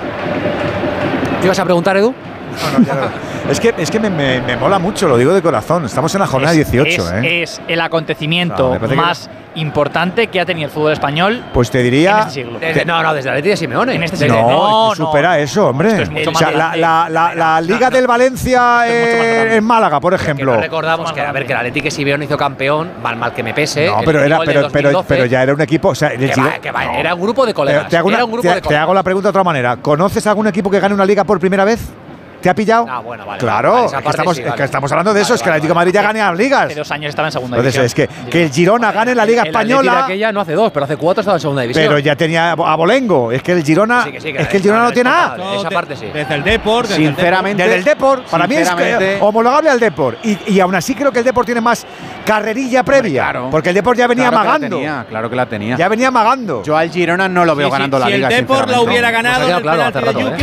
¿Qué 1.43 1.47
ibas 1.47 1.59
a 1.59 1.65
preguntar, 1.65 1.97
Edu? 1.97 2.15
Es 3.49 3.59
que, 3.59 3.73
es 3.77 3.91
que 3.91 3.99
me, 3.99 4.09
me- 4.09 4.41
me 4.41 4.55
mola 4.57 4.79
mucho, 4.79 5.07
lo 5.07 5.17
digo 5.17 5.33
de 5.33 5.41
corazón. 5.41 5.85
Estamos 5.85 6.13
en 6.15 6.21
la 6.21 6.27
jornada 6.27 6.53
es, 6.53 6.71
18, 6.71 6.87
es- 6.89 7.23
¿eh? 7.23 7.43
es 7.43 7.61
el 7.67 7.81
acontecimiento 7.81 8.77
que- 8.79 8.95
más 8.95 9.29
importante 9.55 10.27
que 10.27 10.39
ha 10.39 10.45
tenido 10.45 10.65
el 10.67 10.71
fútbol 10.73 10.93
español 10.93 11.43
Pues 11.53 11.69
te 11.69 11.79
en 11.79 11.83
diría. 11.83 12.19
este 12.21 12.31
siglo. 12.31 12.57
Desde- 12.57 12.85
no, 12.85 13.03
no, 13.03 13.13
desde 13.13 13.29
la 13.29 13.35
Leti 13.35 13.49
de 13.49 13.57
Simeone. 13.57 13.93
En 13.95 14.01
este 14.03 14.17
siglo. 14.17 14.35
No, 14.35 14.95
supera 14.95 15.37
eso, 15.39 15.67
hombre. 15.67 15.89
Esto 15.89 16.01
es 16.03 16.09
mucho 16.09 16.29
O 16.31 16.33
sea, 16.35 16.47
más 16.47 16.55
la, 16.55 16.63
grande. 16.65 16.79
la- 16.79 17.09
la- 17.09 17.35
la 17.35 17.61
Liga 17.61 17.89
del 17.89 18.07
Valencia 18.07 18.87
es 18.87 18.93
mucho 18.99 19.17
más 19.17 19.25
eh, 19.27 19.33
grande. 19.35 19.55
en 19.57 19.63
Málaga, 19.65 19.99
por 19.99 20.13
Que 20.13 20.17
no 20.17 20.23
ejemplo. 20.23 20.57
recordamos 20.59 21.11
que, 21.11 21.21
a 21.21 21.31
ver, 21.31 21.45
que 21.45 21.53
la 21.53 21.61
Leti 21.63 21.81
que 21.81 21.91
Simeone 21.91 22.25
hizo 22.25 22.37
campeón, 22.37 22.91
mal 23.03 23.15
mal 23.17 23.33
que 23.33 23.43
me 23.43 23.53
pese. 23.53 23.87
No, 23.87 23.97
pero, 24.05 24.23
era, 24.23 24.39
pero, 24.39 24.51
pero, 24.71 24.89
2012, 24.91 25.07
pero 25.07 25.25
ya 25.25 25.43
era 25.43 25.53
un 25.53 25.61
equipo. 25.61 25.89
O 25.89 25.95
sea, 25.95 26.09
que 26.11 26.29
Girona- 26.29 26.47
va, 26.53 26.59
que 26.59 26.71
va, 26.71 26.85
No. 26.85 26.93
era 26.95 27.13
un 27.13 27.21
grupo 27.21 27.45
de 27.45 27.53
colegas. 27.53 27.89
te 27.89 27.97
hago, 27.97 28.07
una- 28.07 28.17
te- 28.17 28.23
de 28.23 28.53
te 28.55 28.61
colegas. 28.61 28.83
hago 28.83 28.93
la 28.93 29.03
pregunta 29.03 29.27
de 29.27 29.29
otra 29.31 29.43
manera. 29.43 29.75
¿Conoces 29.77 30.25
algún 30.27 30.47
equipo 30.47 30.71
que 30.71 30.79
gane 30.79 30.95
una 30.95 31.05
liga 31.05 31.23
por 31.25 31.39
primera 31.39 31.65
vez? 31.65 31.79
¿Te 32.43 32.49
ha 32.49 32.53
pillado? 32.55 32.85
Ah, 32.89 32.99
bueno, 32.99 33.25
vale. 33.25 33.39
claro, 33.39 33.71
vale, 33.71 33.85
es, 33.85 33.91
esa 33.91 33.97
que 33.99 34.03
parte 34.03 34.17
estamos, 34.17 34.35
sí, 34.35 34.41
es 34.41 34.45
que 34.45 34.49
vale. 34.51 34.63
estamos 34.65 34.91
hablando 34.91 35.13
de 35.13 35.21
eso, 35.21 35.29
Vale, 35.29 35.35
es 35.35 35.41
que 35.41 35.47
el 35.47 35.51
vale, 35.51 35.57
Atlético 35.57 35.73
de. 35.73 35.75
Madrid 35.79 35.93
ya 35.93 36.01
gane 36.03 36.19
las 36.19 36.37
ligas. 36.37 36.65
Hace 36.65 36.75
dos 36.75 36.91
años 36.91 37.09
estaba 37.09 37.27
en 37.27 37.31
segunda 37.31 37.57
Entonces, 37.57 37.81
es 37.83 37.95
división. 37.95 38.25
que, 38.25 38.29
que 38.29 38.43
el 38.43 38.51
Girona 38.51 38.91
gane 38.91 39.15
la 39.15 39.25
Liga 39.25 39.41
El 39.43 39.47
Española, 39.47 40.03
aquella 40.05 40.31
no 40.33 40.41
hace 40.41 40.53
dos, 40.53 40.71
pero 40.71 40.83
hace 40.85 40.97
cuatro 40.97 41.21
estaba 41.21 41.37
en 41.37 41.41
segunda 41.41 41.61
división. 41.63 41.85
pero 41.87 41.99
ya 41.99 42.15
tenía 42.15 42.51
a 42.51 42.75
Bolengo. 42.75 43.31
Es 43.31 43.41
que 43.41 43.53
el 43.53 43.63
Girona, 43.63 44.03
Sí, 44.03 44.11
que 44.11 44.21
sí, 44.21 44.33
que 44.33 44.41
es 44.41 44.47
que 44.49 44.57
el 44.57 44.63
Girona 44.63 44.83
no 44.83 44.91
tiene 44.91 45.09
nada. 45.09 45.55
Esa 45.55 45.69
parte 45.69 45.95
sí. 45.95 46.07
Desde 46.13 46.35
el 46.35 46.43
Deport, 46.43 46.89
desde 46.89 47.01
el 47.03 47.07
Sinceramente, 47.15 47.63
Desde 47.63 47.77
el 47.77 47.83
Deport, 47.85 48.25
para 48.29 48.45
mí 48.45 48.55
es 48.57 48.69
homologable 49.21 49.69
al 49.69 49.79
Deport. 49.79 50.17
Y, 50.25 50.37
y 50.47 50.59
aún 50.59 50.75
así 50.75 50.93
creo 50.95 51.11
que 51.11 51.19
el 51.19 51.25
Deport 51.25 51.45
tiene 51.45 51.61
más 51.61 51.85
carrerilla 52.25 52.83
previa. 52.83 53.23
claro. 53.23 53.47
Porque 53.49 53.69
el 53.69 53.75
Deport 53.75 53.97
ya 53.97 54.07
venía 54.07 54.29
claro 54.29 54.41
que 54.41 54.45
la 54.47 54.51
amagando. 54.53 54.77
tenía, 54.77 55.05
claro 55.07 55.29
que 55.29 55.35
la 55.35 55.45
tenía. 55.45 55.75
Ya 55.77 55.87
venía 55.87 56.07
amagando. 56.09 56.63
Yo 56.63 56.75
al 56.75 56.89
Girona 56.89 57.27
no 57.29 57.45
lo 57.45 57.55
veo 57.55 57.67
Sí, 57.67 57.71
sí, 57.71 57.73
ganando 57.73 57.99
la 57.99 58.05
si 58.07 58.11
liga. 58.13 58.27
el 58.27 58.35
Deport 58.35 58.69
la 58.69 58.81
hubiera 58.81 59.11
ganado 59.11 59.47
el 59.47 59.63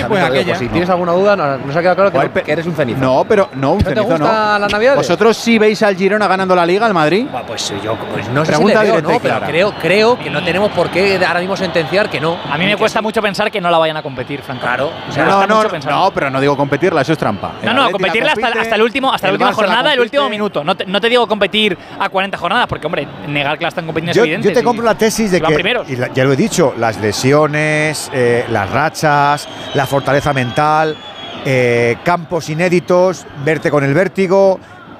pues 0.08 0.22
aquella. 0.22 0.56
Si 0.56 0.68
tienes 0.68 0.88
alguna 0.90 1.12
duda, 1.12 1.36
nos 1.36 1.76
ha 1.76 1.80
quedado 1.80 1.89
claro 1.94 2.10
que, 2.12 2.18
no- 2.18 2.32
que 2.44 2.52
eres 2.52 2.66
un 2.66 2.74
cenizo. 2.74 3.00
No, 3.00 3.24
pero 3.28 3.48
no, 3.54 3.72
un 3.72 3.78
¿No 3.78 3.84
te 3.84 3.90
cenizo 3.94 4.04
gusta 4.08 4.52
no. 4.54 4.58
las 4.60 4.72
navidades? 4.72 4.96
¿Vosotros 4.98 5.36
sí 5.36 5.58
veis 5.58 5.82
al 5.82 5.96
Girona 5.96 6.26
ganando 6.28 6.54
la 6.54 6.64
liga, 6.66 6.86
al 6.86 6.94
Madrid? 6.94 7.26
Buah, 7.30 7.42
Pues 7.42 7.72
yo 7.82 7.96
pues 8.12 8.28
no 8.28 8.44
sé 8.44 8.52
Pregunta 8.52 8.80
si 8.80 8.86
le 8.86 8.92
veo, 9.00 9.00
directa 9.18 9.46
creo, 9.46 9.72
creo 9.80 10.18
que 10.18 10.30
no 10.30 10.42
tenemos 10.44 10.70
por 10.72 10.90
qué 10.90 11.20
ahora 11.26 11.40
mismo 11.40 11.56
sentenciar 11.56 12.08
que 12.10 12.20
no. 12.20 12.36
A 12.50 12.56
mí 12.58 12.66
me 12.66 12.76
cuesta 12.76 13.00
mucho 13.02 13.20
pensar 13.22 13.50
que 13.50 13.60
no 13.60 13.70
la 13.70 13.78
vayan 13.78 13.96
a 13.96 14.02
competir, 14.02 14.40
francamente. 14.42 14.60
Claro. 14.60 14.92
O 15.08 15.12
sea, 15.12 15.24
no, 15.24 15.46
no, 15.46 15.62
no, 15.64 16.10
pero 16.12 16.30
no 16.30 16.40
digo 16.40 16.56
competirla, 16.56 17.00
eso 17.02 17.12
es 17.12 17.18
trampa. 17.18 17.52
El 17.60 17.66
No, 17.66 17.74
no, 17.74 17.80
Atleti 17.82 17.92
la 17.92 17.92
competirla 17.92 18.28
hasta, 18.32 18.40
compite, 18.42 18.60
hasta 18.60 18.74
el 18.76 18.82
último, 18.82 19.12
hasta 19.12 19.26
la 19.26 19.32
última 19.32 19.50
la 19.50 19.54
jornada, 19.56 19.92
el 19.92 20.00
último 20.00 20.28
minuto. 20.28 20.62
No 20.64 20.76
te, 20.76 20.86
no 20.86 21.00
te 21.00 21.08
digo 21.08 21.26
competir 21.26 21.76
a 21.98 22.08
40 22.08 22.36
jornadas, 22.38 22.66
porque, 22.66 22.86
hombre, 22.86 23.06
negar 23.28 23.58
que 23.58 23.64
la 23.64 23.68
están 23.68 23.86
compitiendo 23.86 24.12
Yo, 24.14 24.22
es 24.22 24.26
evidente. 24.26 24.48
yo 24.48 24.54
te 24.54 24.62
compro 24.62 24.84
la 24.84 24.94
tesis 24.96 25.30
de 25.30 25.40
que, 25.40 25.54
primeros. 25.54 25.88
y 25.88 25.96
la- 25.96 26.12
ya 26.12 26.24
lo 26.24 26.32
he 26.32 26.36
dicho, 26.36 26.74
las 26.78 26.98
lesiones, 27.00 28.10
eh, 28.12 28.44
las 28.50 28.70
rachas, 28.70 29.48
la 29.74 29.86
fortaleza 29.86 30.32
mental, 30.32 30.96
eh, 31.44 31.96
campos 32.04 32.48
inéditos, 32.48 33.26
verte 33.44 33.70
con 33.70 33.84
el 33.84 33.94
vértigo, 33.94 34.58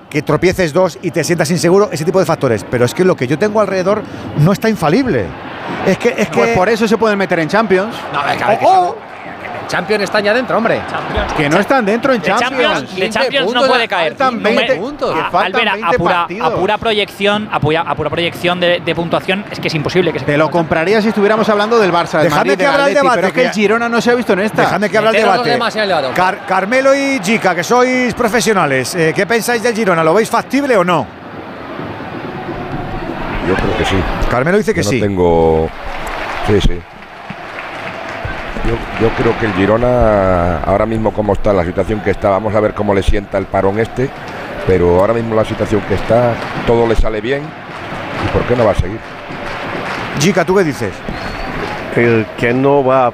que 0.08 0.22
tropieces 0.22 0.72
dos 0.72 0.98
y 1.02 1.10
te 1.12 1.22
sientas 1.22 1.50
inseguro, 1.50 1.88
ese 1.92 2.04
tipo 2.04 2.18
de 2.18 2.26
factores. 2.26 2.64
Pero 2.68 2.84
es 2.84 2.94
que 2.94 3.04
lo 3.04 3.16
que 3.16 3.26
yo 3.26 3.38
tengo 3.38 3.60
alrededor 3.60 4.02
no 4.38 4.52
está 4.52 4.68
infalible. 4.68 5.26
Es 5.86 5.98
que, 5.98 6.08
es 6.16 6.28
que 6.28 6.38
Pues 6.38 6.56
por 6.56 6.68
eso 6.68 6.88
se 6.88 6.98
pueden 6.98 7.16
meter 7.16 7.38
en 7.38 7.48
Champions. 7.48 7.94
No, 8.12 8.28
es 8.28 8.36
que, 8.36 8.44
a 8.44 8.48
ver, 8.48 8.58
Oh, 8.62 8.96
oh. 8.96 9.09
Champions 9.70 10.02
están 10.02 10.24
ya 10.24 10.34
dentro, 10.34 10.56
hombre. 10.56 10.80
Que 11.36 11.48
no 11.48 11.58
están 11.60 11.84
dentro 11.86 12.12
en 12.12 12.20
De 12.20 12.26
Champions. 12.26 12.50
Champions, 12.50 12.80
de 12.96 13.00
15 13.02 13.10
Champions 13.20 13.54
no 13.54 13.62
puede 13.66 13.86
caer. 13.88 14.08
faltan 14.16 14.34
No 14.42 14.50
me- 14.50 14.56
20 14.56 14.74
puntos, 14.76 15.14
que 15.14 15.20
a- 15.20 15.30
faltan 15.30 15.60
Albert, 15.60 15.68
a 15.68 15.74
20 15.76 15.98
pura, 15.98 16.14
partidos. 16.16 16.46
a 16.52 16.54
pura 16.56 16.78
proyección, 16.78 17.48
a 17.52 17.60
pura, 17.60 17.80
a 17.82 17.94
pura 17.94 18.10
proyección 18.10 18.58
de, 18.60 18.80
de 18.84 18.94
puntuación, 18.94 19.44
es 19.50 19.60
que 19.60 19.68
es 19.68 19.74
imposible 19.74 20.12
que 20.12 20.18
se 20.18 20.24
Te 20.24 20.36
lo 20.36 20.50
compraría 20.50 21.00
si 21.00 21.08
estuviéramos 21.08 21.48
hablando 21.48 21.78
del 21.78 21.92
Barça, 21.92 22.20
del 22.20 22.30
Madrid, 22.30 22.50
que 22.52 22.56
del 22.56 22.66
abra 22.66 22.76
el 22.76 22.82
Atleti, 22.90 22.94
debate, 22.96 23.16
pero 23.16 23.26
es 23.28 23.32
que 23.32 23.42
el 23.44 23.50
Girona 23.52 23.88
no 23.88 24.00
se 24.00 24.10
ha 24.10 24.14
visto 24.14 24.32
en 24.32 24.40
esta. 24.40 24.62
Dejadme 24.62 24.90
que 24.90 24.98
abra 24.98 25.10
el 25.10 25.16
debate. 25.16 25.54
el. 25.54 26.14
Car- 26.14 26.46
Carmelo 26.46 26.94
y 26.94 27.20
Chica, 27.20 27.54
que 27.54 27.62
sois 27.62 28.12
profesionales, 28.14 28.94
eh, 28.96 29.12
¿qué 29.14 29.24
pensáis 29.26 29.62
del 29.62 29.74
Girona? 29.74 30.02
¿Lo 30.02 30.14
veis 30.14 30.28
factible 30.28 30.76
o 30.76 30.84
no? 30.84 31.06
Yo 33.48 33.54
creo 33.54 33.76
que 33.78 33.84
sí. 33.84 33.96
Carmelo 34.30 34.58
dice 34.58 34.74
que 34.74 34.82
Yo 34.82 34.88
no 34.88 34.90
sí. 34.90 35.00
tengo. 35.00 35.68
Sí, 36.46 36.60
sí. 36.60 36.80
Yo, 38.70 38.76
yo 39.00 39.12
creo 39.16 39.36
que 39.40 39.46
el 39.46 39.52
Girona, 39.54 40.58
ahora 40.60 40.86
mismo 40.86 41.12
como 41.12 41.32
está, 41.32 41.52
la 41.52 41.64
situación 41.64 42.00
que 42.00 42.10
está, 42.12 42.30
vamos 42.30 42.54
a 42.54 42.60
ver 42.60 42.72
cómo 42.72 42.94
le 42.94 43.02
sienta 43.02 43.36
el 43.36 43.46
parón 43.46 43.80
este, 43.80 44.08
pero 44.64 45.00
ahora 45.00 45.12
mismo 45.12 45.34
la 45.34 45.44
situación 45.44 45.80
que 45.88 45.94
está, 45.94 46.34
todo 46.68 46.86
le 46.86 46.94
sale 46.94 47.20
bien. 47.20 47.42
¿Y 47.42 48.28
por 48.32 48.42
qué 48.46 48.54
no 48.54 48.64
va 48.64 48.70
a 48.70 48.74
seguir? 48.76 49.00
Chica, 50.20 50.44
¿tú 50.44 50.54
qué 50.54 50.62
dices? 50.62 50.92
El 51.96 52.26
que 52.38 52.52
no 52.54 52.84
va 52.84 53.08
a 53.08 53.12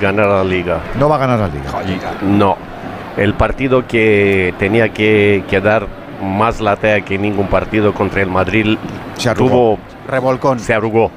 ganar 0.00 0.26
la 0.26 0.44
liga. 0.44 0.80
No 0.98 1.08
va 1.10 1.16
a 1.16 1.18
ganar 1.18 1.38
la 1.40 1.48
liga. 1.48 1.70
No. 2.22 2.56
El 3.18 3.34
partido 3.34 3.86
que 3.86 4.54
tenía 4.58 4.88
que, 4.90 5.44
que 5.50 5.60
dar 5.60 5.86
más 6.22 6.60
la 6.60 6.76
talla 6.76 7.02
que 7.04 7.18
ningún 7.18 7.48
partido 7.48 7.92
contra 7.92 8.22
el 8.22 8.30
Madrid 8.30 8.78
Se 9.16 9.28
arrugó. 9.28 9.48
tuvo 9.50 9.78
revolcón. 10.08 10.60
Se 10.60 10.72
arrugó. 10.72 11.10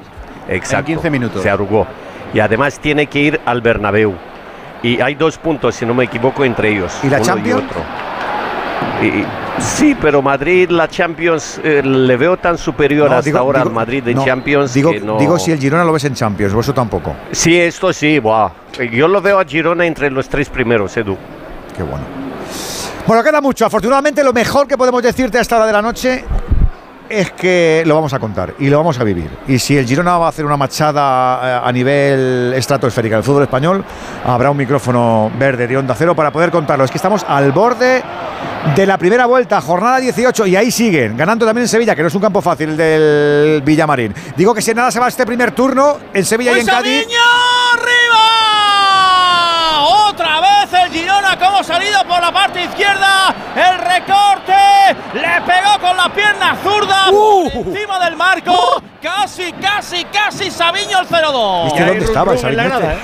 Exacto. 0.48 0.86
15 0.86 1.10
minutos. 1.10 1.42
Se 1.42 1.48
arrugó. 1.48 1.86
Y 2.34 2.40
además 2.40 2.78
tiene 2.78 3.06
que 3.06 3.18
ir 3.20 3.40
al 3.44 3.60
Bernabéu. 3.60 4.14
Y 4.82 5.00
hay 5.00 5.14
dos 5.14 5.38
puntos, 5.38 5.74
si 5.76 5.86
no 5.86 5.94
me 5.94 6.04
equivoco, 6.04 6.44
entre 6.44 6.70
ellos. 6.70 6.92
¿Y 7.02 7.08
la 7.08 7.16
uno 7.18 7.24
Champions? 7.26 7.62
otro. 7.64 7.80
Y- 9.02 9.24
sí, 9.60 9.96
pero 10.00 10.22
Madrid, 10.22 10.70
la 10.70 10.88
Champions, 10.88 11.60
eh, 11.62 11.82
le 11.84 12.16
veo 12.16 12.36
tan 12.36 12.56
superior 12.58 13.08
No, 13.10 13.16
hasta 13.16 13.26
digo- 13.26 13.38
ahora 13.38 13.60
digo- 13.60 13.68
al 13.70 13.74
Madrid 13.74 14.02
de 14.02 14.14
no, 14.14 14.24
Champions 14.24 14.74
Digo, 14.74 14.90
que 14.92 15.00
no... 15.00 15.18
digo 15.18 15.38
si 15.38 15.52
el 15.52 15.58
Girona 15.58 15.84
lo 15.84 15.92
ves 15.92 16.04
en 16.04 16.14
Champions, 16.14 16.52
vos 16.52 16.72
tampoco. 16.74 17.14
Sí, 17.30 17.58
esto 17.58 17.92
sí, 17.92 18.18
buah. 18.18 18.50
Yo 18.92 19.06
lo 19.08 19.20
veo 19.20 19.38
a 19.38 19.44
Girona 19.44 19.86
entre 19.86 20.10
los 20.10 20.28
tres 20.28 20.48
primeros, 20.48 20.96
Edu. 20.96 21.16
Qué 21.76 21.82
bueno. 21.82 22.04
Bueno, 23.06 23.22
queda 23.22 23.40
mucho. 23.40 23.66
Afortunadamente, 23.66 24.22
lo 24.22 24.32
mejor 24.32 24.66
que 24.66 24.76
podemos 24.78 25.02
decirte 25.02 25.38
a 25.38 25.40
esta 25.40 25.56
hora 25.56 25.66
de 25.66 25.72
la 25.72 25.82
noche 25.82 26.24
es 27.12 27.30
que 27.32 27.82
lo 27.84 27.94
vamos 27.94 28.14
a 28.14 28.18
contar 28.18 28.54
y 28.58 28.68
lo 28.68 28.78
vamos 28.78 28.98
a 28.98 29.04
vivir. 29.04 29.28
Y 29.46 29.58
si 29.58 29.76
el 29.76 29.86
Girona 29.86 30.16
va 30.16 30.26
a 30.26 30.28
hacer 30.30 30.46
una 30.46 30.56
machada 30.56 31.40
eh, 31.42 31.60
a 31.68 31.70
nivel 31.70 32.54
estratosférica 32.56 33.16
del 33.16 33.24
fútbol 33.24 33.42
español, 33.42 33.84
habrá 34.24 34.50
un 34.50 34.56
micrófono 34.56 35.30
verde 35.38 35.66
de 35.66 35.76
onda 35.76 35.94
cero 35.94 36.16
para 36.16 36.32
poder 36.32 36.50
contarlo. 36.50 36.84
Es 36.84 36.90
que 36.90 36.96
estamos 36.96 37.24
al 37.28 37.52
borde 37.52 38.02
de 38.74 38.86
la 38.86 38.96
primera 38.96 39.26
vuelta, 39.26 39.60
jornada 39.60 39.98
18, 39.98 40.46
y 40.46 40.56
ahí 40.56 40.70
siguen, 40.70 41.16
ganando 41.16 41.44
también 41.44 41.64
en 41.64 41.68
Sevilla, 41.68 41.94
que 41.94 42.00
no 42.00 42.08
es 42.08 42.14
un 42.14 42.22
campo 42.22 42.40
fácil 42.40 42.70
el 42.70 42.76
del 42.76 43.62
Villamarín. 43.62 44.14
Digo 44.34 44.54
que 44.54 44.62
si 44.62 44.72
nada 44.72 44.90
se 44.90 44.98
va 44.98 45.08
este 45.08 45.26
primer 45.26 45.52
turno 45.52 45.98
en 46.14 46.24
Sevilla 46.24 46.56
y 46.56 46.60
en 46.60 46.66
Cádiz. 46.66 47.06
¡Arriba! 47.74 48.22
Otra 50.08 50.40
vez 50.40 50.72
el 50.81 50.81
Girona 50.92 51.38
como 51.38 51.58
ha 51.58 51.64
salido 51.64 52.04
por 52.06 52.20
la 52.20 52.32
parte 52.32 52.62
izquierda. 52.64 53.34
El 53.56 53.78
recorte. 53.78 54.52
Le 55.14 55.40
pegó 55.46 55.78
con 55.80 55.96
la 55.96 56.08
pierna 56.12 56.56
zurda 56.62 57.10
Uh. 57.10 57.48
encima 57.66 57.98
del 58.04 58.16
marco. 58.16 58.82
Casi, 59.02 59.52
casi, 59.54 60.04
casi 60.04 60.50
Sabiño 60.50 60.98
el 61.00 61.06
0-2. 61.08 61.64
¿Viste 61.64 61.84
dónde 61.84 62.04
estaba 62.04 62.32
el 62.32 62.38
Sabiño 62.38 62.62
este? 62.62 62.98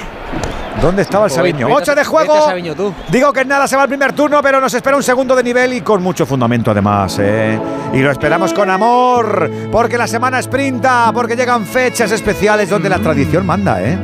¿Dónde 0.81 1.03
estaba 1.03 1.25
el 1.25 1.31
Sabiño? 1.33 1.67
vete- 1.67 1.77
8 1.83 1.95
de 1.97 2.05
juego. 2.05 2.35
a 2.35 2.43
Sabiño 2.43 2.75
tú. 2.77 2.95
Digo 3.09 3.33
que 3.33 3.41
en 3.41 3.49
nada 3.49 3.67
se 3.67 3.77
va 3.77 3.83
el 3.83 3.89
primer 3.89 4.13
turno, 4.13 4.41
pero 4.41 4.61
nos 4.61 4.73
espera 4.75 4.97
un 4.97 5.03
segundo 5.03 5.35
de 5.35 5.43
nivel 5.43 5.73
y 5.73 5.81
con 5.81 6.01
mucho 6.03 6.25
fundamento 6.25 6.71
además. 6.71 7.19
¿eh? 7.21 7.59
Y 7.93 7.99
lo 7.99 8.13
esperamos 8.13 8.53
con 8.53 8.71
amor, 8.71 9.51
porque 9.73 9.99
la 9.99 10.07
semana 10.07 10.41
sprinta, 10.41 11.11
porque 11.13 11.35
llegan 11.35 11.67
fechas 11.67 12.13
especiales 12.13 12.71
donde 12.71 12.89
la 12.89 12.99
tradición 13.01 13.45
manda, 13.45 13.83
¿eh? 13.83 13.99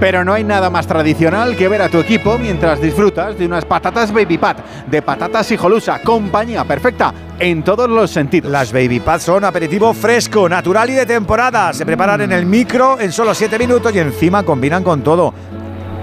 Pero 0.00 0.24
no 0.24 0.32
hay 0.32 0.44
nada 0.44 0.70
más 0.70 0.86
tradicional 0.86 1.54
que 1.56 1.68
ver 1.68 1.82
a 1.82 1.90
tu 1.90 1.98
equipo 1.98 2.38
mientras 2.38 2.80
disfrutas 2.80 3.36
de 3.36 3.44
unas 3.44 3.66
patatas 3.66 4.10
Baby 4.10 4.38
Pat, 4.38 4.58
de 4.86 5.02
patatas 5.02 5.50
hijolusa, 5.52 6.00
compañía 6.02 6.64
perfecta 6.64 7.12
en 7.38 7.62
todos 7.62 7.88
los 7.88 8.10
sentidos. 8.10 8.50
Las 8.50 8.72
Baby 8.72 9.00
Pat 9.00 9.20
son 9.20 9.44
aperitivo 9.44 9.92
fresco, 9.92 10.48
natural 10.48 10.88
y 10.88 10.94
de 10.94 11.04
temporada. 11.04 11.74
Se 11.74 11.84
preparan 11.84 12.22
en 12.22 12.32
el 12.32 12.46
micro 12.46 12.98
en 12.98 13.12
solo 13.12 13.34
7 13.34 13.58
minutos 13.58 13.94
y 13.94 13.98
encima 13.98 14.42
combinan 14.42 14.82
con 14.82 15.02
todo, 15.02 15.34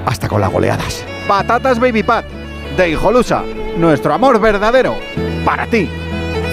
hasta 0.05 0.27
con 0.27 0.41
las 0.41 0.51
goleadas. 0.51 1.03
Patatas 1.27 1.79
Baby 1.79 2.03
Pat, 2.03 2.25
de 2.77 2.91
hijolusa, 2.91 3.41
nuestro 3.77 4.13
amor 4.13 4.39
verdadero, 4.39 4.95
para 5.43 5.65
ti, 5.65 5.89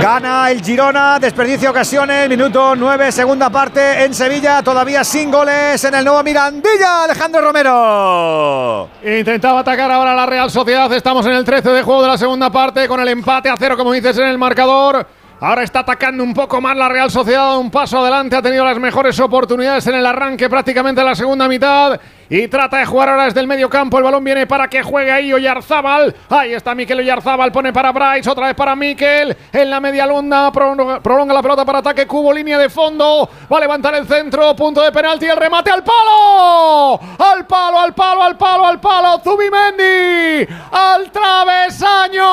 Gana 0.00 0.48
el 0.52 0.62
Girona, 0.62 1.18
desperdicia 1.18 1.70
ocasiones, 1.70 2.28
minuto 2.28 2.76
9, 2.76 3.10
segunda 3.10 3.50
parte 3.50 4.04
en 4.04 4.14
Sevilla, 4.14 4.62
todavía 4.62 5.02
sin 5.02 5.28
goles 5.28 5.82
en 5.84 5.92
el 5.92 6.04
nuevo 6.04 6.22
Mirandilla, 6.22 7.02
Alejandro 7.02 7.40
Romero. 7.40 8.88
Intentaba 9.04 9.60
atacar 9.60 9.90
ahora 9.90 10.14
la 10.14 10.24
Real 10.24 10.52
Sociedad. 10.52 10.92
Estamos 10.92 11.26
en 11.26 11.32
el 11.32 11.44
13 11.44 11.70
de 11.70 11.82
juego 11.82 12.02
de 12.02 12.08
la 12.08 12.16
segunda 12.16 12.48
parte 12.48 12.86
con 12.86 13.00
el 13.00 13.08
empate 13.08 13.48
a 13.48 13.56
cero, 13.58 13.76
como 13.76 13.92
dices, 13.92 14.16
en 14.18 14.28
el 14.28 14.38
marcador. 14.38 15.04
Ahora 15.40 15.64
está 15.64 15.80
atacando 15.80 16.22
un 16.22 16.32
poco 16.32 16.60
más 16.60 16.76
la 16.76 16.88
Real 16.88 17.10
Sociedad, 17.10 17.58
un 17.58 17.70
paso 17.70 17.98
adelante, 17.98 18.36
ha 18.36 18.42
tenido 18.42 18.64
las 18.64 18.78
mejores 18.78 19.18
oportunidades 19.18 19.86
en 19.88 19.96
el 19.96 20.06
arranque 20.06 20.48
prácticamente 20.48 21.00
de 21.00 21.06
la 21.06 21.14
segunda 21.16 21.48
mitad 21.48 21.98
y 22.30 22.48
trata 22.48 22.78
de 22.78 22.86
jugar 22.86 23.08
ahora 23.08 23.24
desde 23.24 23.40
el 23.40 23.46
medio 23.46 23.70
campo. 23.70 23.98
El 23.98 24.04
balón 24.04 24.22
viene 24.22 24.46
para 24.46 24.68
que 24.68 24.82
juegue 24.82 25.10
ahí 25.10 25.32
Oyarzábal. 25.32 26.14
Ahí 26.28 26.52
está 26.54 26.74
Miquel 26.74 26.98
Oyarzábal, 26.98 27.50
pone 27.52 27.72
para 27.72 27.92
Bryce, 27.92 28.28
otra 28.28 28.46
vez 28.46 28.54
para 28.54 28.76
Miquel. 28.76 29.36
En 29.52 29.70
la 29.70 29.80
media 29.80 30.06
luna 30.06 30.52
prolonga, 30.52 31.34
la 31.34 31.42
pelota 31.42 31.64
para 31.64 31.78
ataque, 31.78 32.06
cubo, 32.06 32.32
línea 32.32 32.58
de 32.58 32.68
fondo. 32.68 33.28
Va 33.50 33.56
a 33.56 33.60
levantar 33.60 33.94
el 33.94 34.06
centro, 34.06 34.54
punto 34.54 34.82
de 34.82 34.92
penalti, 34.92 35.26
el 35.26 35.36
remate 35.36 35.70
al 35.70 35.82
palo. 35.82 37.00
Al 37.18 37.46
palo, 37.46 37.78
al 37.78 37.94
palo, 37.94 38.22
al 38.22 38.36
palo, 38.36 38.66
al 38.66 38.80
palo. 38.80 39.20
Zubimendi, 39.22 40.46
al 40.72 41.10
travesaño. 41.10 42.28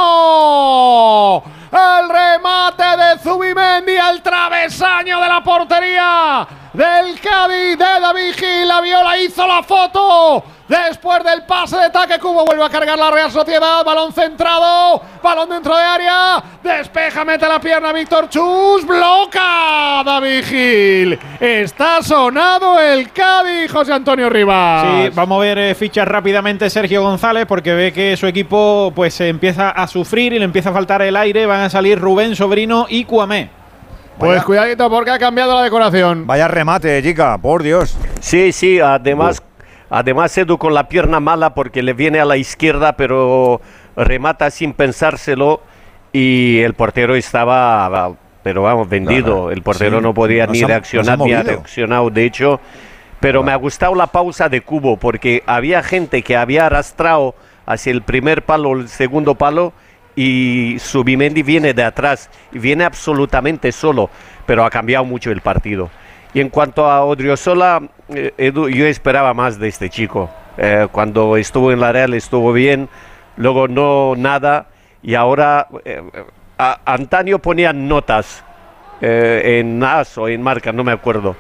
El 1.75 2.09
remate 2.09 2.83
de 2.83 3.19
Zubimendi 3.19 3.97
al 3.97 4.21
travesaño 4.21 5.19
de 5.19 5.27
la 5.27 5.43
portería 5.43 6.47
del 6.71 7.19
Cádiz 7.19 7.77
de 7.77 7.99
David 7.99 8.33
Gil. 8.35 8.67
La 8.67 8.79
viola 8.79 9.17
hizo 9.17 9.45
la 9.45 9.61
foto. 9.61 9.84
Después 10.67 11.23
del 11.23 11.43
pase 11.43 11.77
de 11.77 11.83
ataque 11.85 12.17
Cubo 12.19 12.43
vuelve 12.43 12.65
a 12.65 12.69
cargar 12.69 12.97
la 12.97 13.11
Real 13.11 13.31
Sociedad. 13.31 13.85
Balón 13.85 14.11
centrado. 14.11 15.01
Balón 15.21 15.49
dentro 15.49 15.75
de 15.75 15.83
área. 15.83 16.43
Despeja, 16.63 17.23
mete 17.23 17.47
la 17.47 17.59
pierna 17.59 17.93
Víctor 17.93 18.29
Chus. 18.29 18.85
Bloca 18.85 20.01
David 20.03 20.43
Gil. 20.43 21.19
Está 21.39 22.01
sonado 22.01 22.79
el 22.79 23.11
Cádiz, 23.11 23.71
José 23.71 23.93
Antonio 23.93 24.29
Rivas. 24.29 24.85
Sí, 24.85 25.09
vamos 25.13 25.37
a 25.37 25.41
ver 25.41 25.57
eh, 25.59 25.75
fichas 25.75 26.07
rápidamente 26.07 26.69
Sergio 26.69 27.03
González 27.03 27.45
porque 27.45 27.73
ve 27.73 27.93
que 27.93 28.17
su 28.17 28.25
equipo 28.25 28.91
pues 28.95 29.21
empieza 29.21 29.69
a 29.69 29.87
sufrir 29.87 30.33
y 30.33 30.39
le 30.39 30.45
empieza 30.45 30.71
a 30.71 30.73
faltar 30.73 31.03
el 31.03 31.15
aire. 31.15 31.45
Van 31.45 31.61
a 31.61 31.69
salir 31.69 31.99
Rubén 31.99 32.35
Sobrino 32.35 32.87
y 32.89 33.05
Cuamé. 33.05 33.49
Pues 34.17 34.43
cuidadito 34.43 34.89
porque 34.89 35.11
ha 35.11 35.19
cambiado 35.19 35.53
la 35.55 35.63
decoración. 35.63 36.25
Vaya 36.25 36.47
remate, 36.47 37.03
chica, 37.03 37.37
por 37.37 37.61
Dios. 37.61 37.97
Sí, 38.21 38.53
sí, 38.53 38.79
además, 38.79 39.43
además 39.95 40.37
Edu 40.37 40.57
con 40.57 40.73
la 40.73 40.87
pierna 40.89 41.19
mala 41.19 41.53
porque 41.53 41.81
le 41.81 41.93
viene 41.93 42.19
a 42.19 42.25
la 42.25 42.37
izquierda, 42.37 42.93
pero 42.97 43.61
remata 43.95 44.51
sin 44.51 44.73
pensárselo 44.73 45.61
y 46.11 46.59
el 46.59 46.73
portero 46.73 47.15
estaba, 47.15 48.13
pero 48.43 48.61
vamos, 48.63 48.87
vendido. 48.89 49.23
Claro, 49.25 49.51
el 49.51 49.61
portero 49.61 49.97
sí, 49.97 50.03
no 50.03 50.13
podía 50.13 50.47
ni 50.47 50.61
ha- 50.63 50.67
reaccionar 50.67 51.17
ni 51.19 51.33
ha 51.33 51.43
reaccionado, 51.43 52.09
de 52.09 52.25
hecho. 52.25 52.59
Pero 53.19 53.41
me 53.43 53.51
ha 53.51 53.55
gustado 53.55 53.95
la 53.95 54.07
pausa 54.07 54.49
de 54.49 54.61
Cubo 54.61 54.97
porque 54.97 55.41
había 55.47 55.81
gente 55.81 56.21
que 56.21 56.35
había 56.37 56.67
arrastrado 56.67 57.33
hacia 57.65 57.91
el 57.91 58.01
primer 58.03 58.43
palo, 58.43 58.73
el 58.73 58.87
segundo 58.89 59.33
palo 59.35 59.73
y 60.15 60.77
Subimendi 60.79 61.41
viene 61.41 61.73
de 61.73 61.83
atrás 61.83 62.29
y 62.51 62.59
viene 62.59 62.83
absolutamente 62.83 63.71
solo, 63.71 64.09
pero 64.45 64.63
ha 64.63 64.69
cambiado 64.69 65.03
mucho 65.05 65.31
el 65.31 65.41
partido. 65.41 65.89
Y 66.35 66.41
en 66.41 66.49
cuanto 66.49 66.85
a 66.85 67.03
Odriozola, 67.05 67.81
eh, 68.09 68.33
Edu, 68.37 68.67
yo 68.67 68.85
esperaba 68.85 69.33
más 69.33 69.57
de 69.57 69.69
este 69.69 69.89
chico. 69.89 70.29
Eh, 70.57 70.85
cuando 70.91 71.37
estuvo 71.37 71.71
en 71.71 71.79
la 71.79 71.91
Real 71.93 72.13
estuvo 72.13 72.51
bien, 72.53 72.89
luego 73.37 73.67
no 73.69 74.15
nada 74.17 74.67
y 75.01 75.15
ahora 75.15 75.67
eh, 75.85 76.01
a- 76.57 76.79
Antonio 76.85 77.39
ponía 77.39 77.71
notas 77.71 78.43
eh, 79.01 79.59
en 79.61 79.81
AS 79.81 80.17
o 80.17 80.27
en 80.27 80.41
marca, 80.41 80.73
no 80.73 80.83
me 80.83 80.91
acuerdo. 80.91 81.37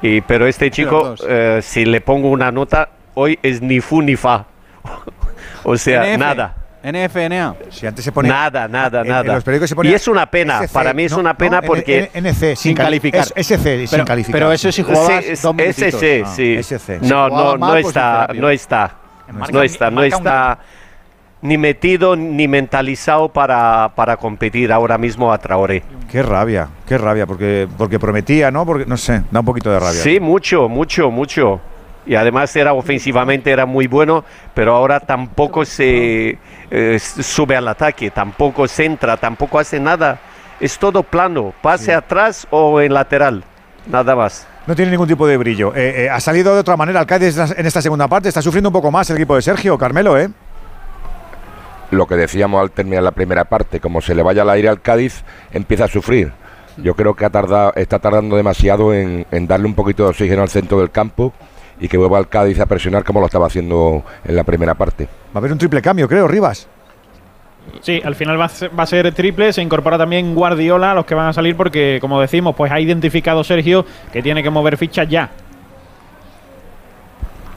Y, 0.00 0.22
pero 0.22 0.46
este 0.46 0.70
chico, 0.70 1.14
eh, 1.28 1.60
si 1.62 1.84
le 1.84 2.00
pongo 2.00 2.30
una 2.30 2.50
nota, 2.50 2.88
hoy 3.14 3.38
es 3.42 3.60
ni 3.60 3.80
fu 3.80 4.00
ni 4.00 4.16
fa. 4.16 4.46
o 5.64 5.76
sea, 5.76 6.04
NF, 6.14 6.18
nada. 6.18 6.54
NFNA. 6.82 7.54
Si 7.70 7.86
antes 7.86 8.04
se 8.04 8.12
pone. 8.12 8.28
Nada, 8.28 8.68
nada, 8.68 9.00
en- 9.00 9.06
en 9.06 9.12
nada. 9.12 9.34
los 9.34 9.44
periódicos 9.44 9.68
se 9.70 9.74
ponía 9.76 9.92
y 9.92 9.94
es 9.94 10.06
una 10.08 10.26
pena, 10.30 10.60
SC, 10.64 10.72
para 10.72 10.92
mí 10.92 11.04
es 11.04 11.12
no, 11.12 11.18
una 11.18 11.34
pena 11.36 11.60
no, 11.60 11.66
porque... 11.66 12.10
N- 12.14 12.28
NC, 12.30 12.38
sin, 12.40 12.56
Sin 12.56 12.74
cali- 12.76 12.84
calificar. 13.00 13.20
es- 13.22 13.32
SC, 13.36 13.78
sin 13.86 13.90
Pero- 13.90 14.04
calificar. 14.04 14.40
pero 14.40 14.52
eso 14.52 14.70
sí 14.72 14.82
jugabas 14.82 15.24
Sí, 15.24 15.30
es- 15.32 15.42
dos. 15.42 15.54
SC, 15.58 16.22
Ah, 16.24 16.28
sí. 16.34 16.54
SC. 16.58 16.98
No, 17.00 17.06
Si 17.06 17.10
no, 17.10 17.28
no 17.28 17.58
mal, 17.58 17.70
pues 17.72 17.86
está, 17.86 18.28
no 18.34 18.48
está. 18.50 18.94
Marca 19.32 19.52
No 19.52 19.62
está, 19.62 19.90
no 19.90 19.98
un 20.00 20.06
está 20.06 20.58
ni 21.42 21.56
metido 21.58 22.16
ni 22.16 22.48
mentalizado 22.48 23.28
para, 23.28 23.92
para 23.94 24.16
competir 24.16 24.72
ahora 24.72 24.98
mismo 24.98 25.32
a 25.32 25.38
Traoré. 25.38 25.82
Qué 26.10 26.22
rabia, 26.22 26.68
qué 26.86 26.96
rabia, 26.98 27.26
porque, 27.26 27.68
porque 27.76 27.98
prometía, 27.98 28.50
¿no? 28.50 28.64
Porque, 28.64 28.86
no 28.86 28.96
sé, 28.96 29.22
da 29.30 29.40
un 29.40 29.46
poquito 29.46 29.70
de 29.70 29.78
rabia. 29.78 30.00
Sí, 30.00 30.18
mucho, 30.18 30.68
mucho, 30.68 31.10
mucho. 31.10 31.60
Y 32.08 32.14
además 32.14 32.56
era 32.56 32.72
ofensivamente 32.72 33.50
era 33.50 33.66
muy 33.66 33.86
bueno, 33.86 34.24
pero 34.54 34.74
ahora 34.74 34.98
tampoco 34.98 35.66
se 35.66 36.38
eh, 36.70 36.98
sube 36.98 37.54
al 37.54 37.68
ataque, 37.68 38.10
tampoco 38.10 38.66
centra, 38.66 39.18
tampoco 39.18 39.58
hace 39.58 39.78
nada. 39.78 40.18
Es 40.58 40.78
todo 40.78 41.02
plano, 41.02 41.52
pase 41.60 41.92
atrás 41.92 42.46
o 42.48 42.80
en 42.80 42.94
lateral, 42.94 43.44
nada 43.86 44.16
más. 44.16 44.48
no 44.66 44.74
tiene 44.74 44.90
ningún 44.90 45.06
tipo 45.06 45.26
de 45.26 45.36
brillo. 45.36 45.74
Eh, 45.76 46.04
eh, 46.04 46.10
ha 46.10 46.18
salido 46.18 46.54
de 46.54 46.60
otra 46.60 46.78
manera 46.78 46.98
el 47.00 47.06
Cádiz 47.06 47.36
en 47.38 47.66
esta 47.66 47.82
segunda 47.82 48.08
parte. 48.08 48.28
Está 48.28 48.40
sufriendo 48.40 48.70
un 48.70 48.72
poco 48.72 48.90
más 48.90 49.10
el 49.10 49.16
equipo 49.16 49.36
de 49.36 49.42
Sergio, 49.42 49.76
Carmelo, 49.76 50.18
¿eh? 50.18 50.30
Lo 51.90 52.06
que 52.06 52.16
decíamos 52.16 52.62
al 52.62 52.70
terminar 52.70 53.02
la 53.02 53.12
primera 53.12 53.44
parte, 53.44 53.80
como 53.80 54.00
se 54.00 54.14
le 54.14 54.22
vaya 54.22 54.42
al 54.42 54.50
aire 54.50 54.70
al 54.70 54.80
Cádiz, 54.80 55.24
empieza 55.52 55.84
a 55.84 55.88
sufrir. 55.88 56.32
Yo 56.78 56.94
creo 56.94 57.14
que 57.14 57.26
ha 57.26 57.30
tardado, 57.30 57.74
está 57.76 57.98
tardando 57.98 58.36
demasiado 58.36 58.94
en, 58.94 59.26
en 59.30 59.46
darle 59.46 59.66
un 59.66 59.74
poquito 59.74 60.04
de 60.04 60.10
oxígeno 60.10 60.40
al 60.40 60.48
centro 60.48 60.78
del 60.78 60.90
campo 60.90 61.34
y 61.80 61.88
que 61.88 61.96
vuelva 61.96 62.18
al 62.18 62.28
Cádiz 62.28 62.60
a 62.60 62.66
presionar 62.66 63.04
como 63.04 63.20
lo 63.20 63.26
estaba 63.26 63.46
haciendo 63.46 64.02
en 64.24 64.36
la 64.36 64.44
primera 64.44 64.74
parte. 64.74 65.04
Va 65.04 65.34
a 65.34 65.38
haber 65.38 65.52
un 65.52 65.58
triple 65.58 65.82
cambio, 65.82 66.08
creo, 66.08 66.28
Rivas. 66.28 66.68
Sí, 67.80 68.00
al 68.04 68.14
final 68.14 68.40
va 68.40 68.46
a, 68.46 68.48
ser, 68.48 68.78
va 68.78 68.84
a 68.84 68.86
ser 68.86 69.12
triple, 69.12 69.52
se 69.52 69.62
incorpora 69.62 69.98
también 69.98 70.34
Guardiola 70.34 70.92
a 70.92 70.94
los 70.94 71.04
que 71.04 71.14
van 71.14 71.28
a 71.28 71.32
salir 71.32 71.56
porque, 71.56 71.98
como 72.00 72.20
decimos, 72.20 72.54
pues 72.56 72.72
ha 72.72 72.80
identificado 72.80 73.44
Sergio 73.44 73.84
que 74.12 74.22
tiene 74.22 74.42
que 74.42 74.50
mover 74.50 74.76
fichas 74.76 75.08
ya. 75.08 75.30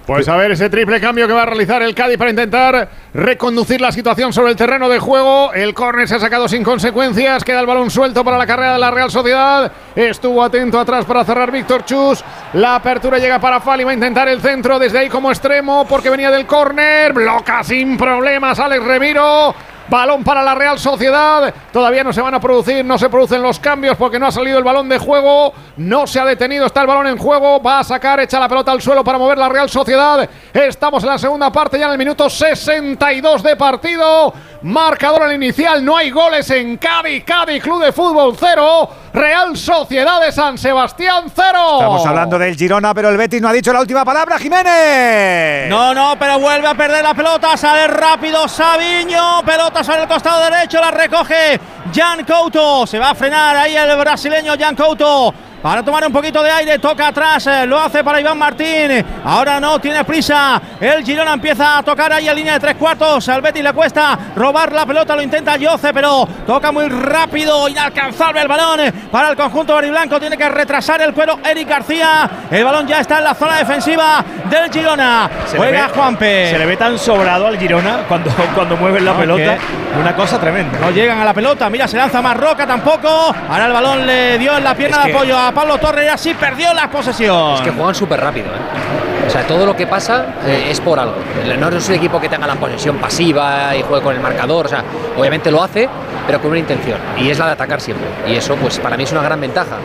Pues 0.05 0.27
a 0.27 0.35
ver 0.35 0.51
ese 0.51 0.69
triple 0.69 0.99
cambio 0.99 1.27
que 1.27 1.33
va 1.33 1.43
a 1.43 1.45
realizar 1.45 1.83
el 1.83 1.93
Cádiz 1.93 2.17
para 2.17 2.31
intentar 2.31 2.89
reconducir 3.13 3.79
la 3.79 3.91
situación 3.91 4.33
sobre 4.33 4.51
el 4.51 4.57
terreno 4.57 4.89
de 4.89 4.97
juego. 4.97 5.53
El 5.53 5.75
córner 5.75 6.07
se 6.07 6.15
ha 6.15 6.19
sacado 6.19 6.47
sin 6.47 6.63
consecuencias. 6.63 7.43
Queda 7.43 7.59
el 7.59 7.67
balón 7.67 7.91
suelto 7.91 8.23
para 8.23 8.37
la 8.37 8.47
carrera 8.47 8.73
de 8.73 8.79
la 8.79 8.89
Real 8.89 9.11
Sociedad. 9.11 9.71
Estuvo 9.95 10.43
atento 10.43 10.79
atrás 10.79 11.05
para 11.05 11.23
cerrar 11.23 11.51
Víctor 11.51 11.85
Chus. 11.85 12.23
La 12.53 12.75
apertura 12.75 13.19
llega 13.19 13.39
para 13.39 13.61
Fali. 13.61 13.83
Va 13.83 13.91
a 13.91 13.93
intentar 13.93 14.27
el 14.27 14.41
centro 14.41 14.79
desde 14.79 14.97
ahí 14.97 15.07
como 15.07 15.29
extremo 15.29 15.85
porque 15.87 16.09
venía 16.09 16.31
del 16.31 16.47
córner. 16.47 17.13
Bloca 17.13 17.63
sin 17.63 17.95
problemas 17.95 18.59
Alex 18.59 18.83
Remiro. 18.83 19.53
Balón 19.89 20.23
para 20.23 20.41
la 20.43 20.55
Real 20.55 20.79
Sociedad. 20.79 21.53
Todavía 21.71 22.03
no 22.03 22.13
se 22.13 22.21
van 22.21 22.33
a 22.33 22.39
producir, 22.39 22.83
no 22.85 22.97
se 22.97 23.09
producen 23.09 23.41
los 23.41 23.59
cambios 23.59 23.97
porque 23.97 24.19
no 24.19 24.27
ha 24.27 24.31
salido 24.31 24.57
el 24.57 24.63
balón 24.63 24.87
de 24.87 24.97
juego. 24.97 25.53
No 25.77 26.07
se 26.07 26.19
ha 26.19 26.25
detenido, 26.25 26.65
está 26.65 26.81
el 26.81 26.87
balón 26.87 27.07
en 27.07 27.17
juego. 27.17 27.61
Va 27.61 27.79
a 27.79 27.83
sacar, 27.83 28.19
echa 28.19 28.39
la 28.39 28.47
pelota 28.47 28.71
al 28.71 28.81
suelo 28.81 29.03
para 29.03 29.17
mover 29.17 29.37
la 29.37 29.49
Real 29.49 29.69
Sociedad. 29.69 30.29
Estamos 30.53 31.03
en 31.03 31.09
la 31.09 31.17
segunda 31.17 31.51
parte, 31.51 31.77
ya 31.79 31.85
en 31.85 31.91
el 31.93 31.97
minuto 31.97 32.29
62 32.29 33.43
de 33.43 33.55
partido. 33.55 34.33
Marcador 34.63 35.23
al 35.23 35.33
inicial, 35.33 35.83
no 35.83 35.97
hay 35.97 36.11
goles 36.11 36.49
en 36.51 36.77
Cádiz. 36.77 37.23
Cádiz, 37.25 37.63
Club 37.63 37.83
de 37.83 37.91
Fútbol 37.91 38.35
0. 38.39 38.89
Real 39.13 39.57
Sociedad 39.57 40.21
de 40.21 40.31
San 40.31 40.57
Sebastián 40.57 41.25
0. 41.35 41.57
Estamos 41.73 42.05
hablando 42.05 42.37
del 42.37 42.55
Girona, 42.55 42.93
pero 42.93 43.09
el 43.09 43.17
Betis 43.17 43.41
no 43.41 43.49
ha 43.49 43.53
dicho 43.53 43.73
la 43.73 43.81
última 43.81 44.05
palabra, 44.05 44.37
Jiménez. 44.37 45.69
No, 45.69 45.93
no, 45.93 46.15
pero 46.17 46.39
vuelve 46.39 46.67
a 46.67 46.75
perder 46.75 47.03
la 47.03 47.13
pelota. 47.13 47.57
Sale 47.57 47.87
rápido 47.87 48.47
Sabiño. 48.47 49.41
Pelota 49.43 49.80
sobre 49.83 50.03
el 50.03 50.07
costado 50.07 50.43
derecho. 50.43 50.79
La 50.79 50.91
recoge 50.91 51.59
Jan 51.93 52.23
Couto. 52.25 52.85
Se 52.85 52.99
va 52.99 53.11
a 53.11 53.15
frenar 53.15 53.55
ahí 53.55 53.75
el 53.75 53.95
brasileño 53.97 54.53
Jan 54.59 54.75
Couto. 54.75 55.33
Para 55.61 55.83
tomar 55.83 56.03
un 56.07 56.11
poquito 56.11 56.41
de 56.41 56.49
aire, 56.49 56.79
toca 56.79 57.09
atrás, 57.09 57.45
eh, 57.45 57.67
lo 57.67 57.79
hace 57.79 58.03
para 58.03 58.19
Iván 58.19 58.35
Martín. 58.37 59.05
Ahora 59.23 59.59
no 59.59 59.77
tiene 59.79 60.03
prisa. 60.03 60.59
El 60.79 61.03
Girona 61.05 61.33
empieza 61.33 61.77
a 61.77 61.83
tocar 61.83 62.11
ahí 62.11 62.27
en 62.27 62.35
línea 62.35 62.53
de 62.53 62.59
tres 62.59 62.75
cuartos. 62.77 63.29
Al 63.29 63.41
Betis 63.43 63.61
le 63.63 63.71
cuesta 63.71 64.17
robar 64.35 64.71
la 64.71 64.87
pelota, 64.87 65.15
lo 65.15 65.21
intenta 65.21 65.57
Yoce, 65.57 65.93
pero 65.93 66.27
toca 66.47 66.71
muy 66.71 66.87
rápido, 66.89 67.69
inalcanzable 67.69 68.41
el 68.41 68.47
balón 68.47 68.79
para 69.11 69.29
el 69.29 69.35
conjunto 69.35 69.77
blanco. 69.77 70.19
Tiene 70.19 70.35
que 70.35 70.49
retrasar 70.49 70.99
el 71.01 71.13
cuero 71.13 71.37
Eric 71.45 71.69
García. 71.69 72.27
El 72.49 72.63
balón 72.63 72.87
ya 72.87 72.99
está 73.01 73.19
en 73.19 73.25
la 73.25 73.35
zona 73.35 73.57
defensiva 73.57 74.25
del 74.49 74.71
Girona. 74.71 75.29
Se 75.45 75.57
Juega 75.57 75.87
ve- 75.87 75.93
Juanpe. 75.93 76.49
Se 76.49 76.57
le 76.57 76.65
ve 76.65 76.75
tan 76.75 76.97
sobrado 76.97 77.45
al 77.45 77.59
Girona 77.59 77.99
cuando, 78.07 78.31
cuando 78.55 78.75
mueven 78.77 79.05
la 79.05 79.11
No, 79.13 79.19
pelota. 79.19 79.57
que- 79.57 79.99
Una 79.99 80.15
cosa 80.15 80.39
tremenda. 80.39 80.79
No 80.79 80.89
llegan 80.89 81.19
a 81.19 81.25
la 81.25 81.33
pelota. 81.35 81.69
Mira, 81.69 81.87
se 81.87 81.97
lanza 81.97 82.19
Marroca 82.19 82.65
tampoco. 82.65 83.07
Ahora 83.47 83.67
el 83.67 83.73
balón 83.73 84.07
le 84.07 84.39
dio 84.39 84.57
en 84.57 84.63
la 84.63 84.73
pierna 84.73 84.97
Es 85.01 85.05
de 85.05 85.13
apoyo 85.13 85.37
a 85.37 85.50
Pablo 85.51 85.77
Torres 85.77 86.05
y 86.05 86.09
así 86.09 86.33
perdió 86.33 86.73
la 86.73 86.89
posesión. 86.89 87.55
Es 87.55 87.61
que 87.61 87.71
juegan 87.71 87.95
súper 87.95 88.19
rápido, 88.21 88.47
¿eh? 88.47 89.27
O 89.27 89.29
sea, 89.29 89.43
todo 89.47 89.65
lo 89.65 89.75
que 89.75 89.87
pasa 89.87 90.25
eh, 90.45 90.67
es 90.69 90.81
por 90.81 90.99
algo. 90.99 91.15
No 91.59 91.69
es 91.69 91.87
un 91.89 91.95
equipo 91.95 92.19
que 92.19 92.27
tenga 92.27 92.47
la 92.47 92.55
posesión 92.55 92.97
pasiva 92.97 93.75
y 93.75 93.81
juegue 93.83 94.03
con 94.03 94.15
el 94.15 94.21
marcador. 94.21 94.65
O 94.65 94.69
sea, 94.69 94.83
obviamente 95.17 95.49
lo 95.51 95.63
hace, 95.63 95.87
pero 96.27 96.41
con 96.41 96.49
una 96.51 96.59
intención. 96.59 96.97
Y 97.17 97.29
es 97.29 97.39
la 97.39 97.45
de 97.45 97.51
atacar 97.53 97.79
siempre. 97.79 98.07
Y 98.27 98.35
eso, 98.35 98.55
pues 98.55 98.79
para 98.79 98.97
mí 98.97 99.03
es 99.03 99.11
una 99.11 99.21
gran 99.21 99.39
ventaja. 99.39 99.77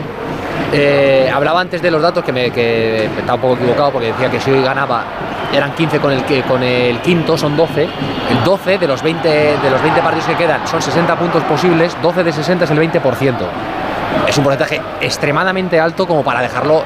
Eh, 0.73 1.31
hablaba 1.33 1.61
antes 1.61 1.81
de 1.81 1.89
los 1.91 2.01
datos 2.01 2.25
que 2.25 2.33
me 2.33 2.51
que 2.51 3.05
estaba 3.05 3.35
un 3.35 3.41
poco 3.41 3.53
equivocado 3.55 3.91
porque 3.91 4.07
decía 4.07 4.29
que 4.29 4.39
si 4.41 4.51
hoy 4.51 4.61
ganaba 4.61 5.03
eran 5.53 5.71
15 5.73 5.99
con 5.99 6.11
el, 6.11 6.23
que- 6.25 6.41
con 6.43 6.61
el 6.61 6.99
quinto, 6.99 7.37
son 7.37 7.55
12. 7.55 7.83
El 7.83 8.43
12 8.43 8.77
de 8.77 8.85
los 8.87 9.01
20, 9.01 9.29
de 9.29 9.69
los 9.71 9.81
20 9.81 10.01
partidos 10.01 10.25
que 10.25 10.35
quedan 10.35 10.67
son 10.67 10.81
60 10.81 11.15
puntos 11.15 11.41
posibles, 11.43 11.95
12 12.01 12.23
de 12.23 12.33
60 12.33 12.65
es 12.65 12.71
el 12.71 12.79
20%. 12.79 13.35
Es 14.27 14.37
un 14.37 14.43
porcentaje 14.43 14.81
extremadamente 15.01 15.79
alto 15.79 16.05
como 16.07 16.23
para 16.23 16.41
dejarlo, 16.41 16.83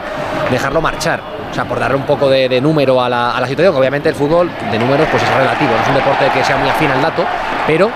dejarlo 0.50 0.82
marchar. 0.82 1.22
O 1.50 1.54
sea, 1.54 1.66
por 1.66 1.80
darle 1.80 1.98
un 1.98 2.06
poco 2.06 2.30
de, 2.30 2.48
de 2.48 2.62
número 2.62 3.02
a 3.02 3.10
la, 3.10 3.32
a 3.32 3.42
la 3.42 3.48
situación, 3.48 3.74
que 3.74 3.80
obviamente 3.80 4.10
el 4.10 4.16
fútbol 4.16 4.50
de 4.72 4.80
números 4.80 5.08
pues 5.12 5.22
es 5.22 5.30
relativo, 5.36 5.72
no 5.72 5.82
es 5.82 5.88
un 5.90 5.96
deporte 5.96 6.30
que 6.34 6.44
sea 6.44 6.56
muy 6.58 6.70
afín 6.70 6.90
al 6.92 7.02
dato, 7.02 7.26
pero 7.68 7.92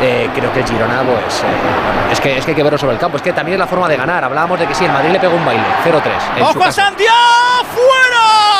eh, 0.00 0.28
creo 0.34 0.52
que 0.52 0.60
el 0.60 0.66
Girona, 0.66 1.02
pues, 1.02 1.40
eh, 1.40 2.12
es, 2.12 2.20
que, 2.20 2.38
es 2.38 2.44
que 2.44 2.52
hay 2.52 2.56
que 2.56 2.62
verlo 2.62 2.78
sobre 2.78 2.94
el 2.94 2.98
campo. 2.98 3.16
Es 3.16 3.22
que 3.22 3.32
también 3.32 3.54
es 3.54 3.60
la 3.60 3.66
forma 3.66 3.88
de 3.88 3.96
ganar. 3.96 4.24
Hablábamos 4.24 4.58
de 4.58 4.66
que 4.66 4.74
sí, 4.74 4.84
el 4.84 4.92
Madrid 4.92 5.10
le 5.10 5.20
pegó 5.20 5.36
un 5.36 5.44
baile, 5.44 5.62
0-3. 5.84 6.38
en 6.38 6.44
su 6.46 6.50
¡Ojo 6.50 6.64
a. 6.64 6.72
Santiago! 6.72 7.14
¡Fuera! 7.74 8.53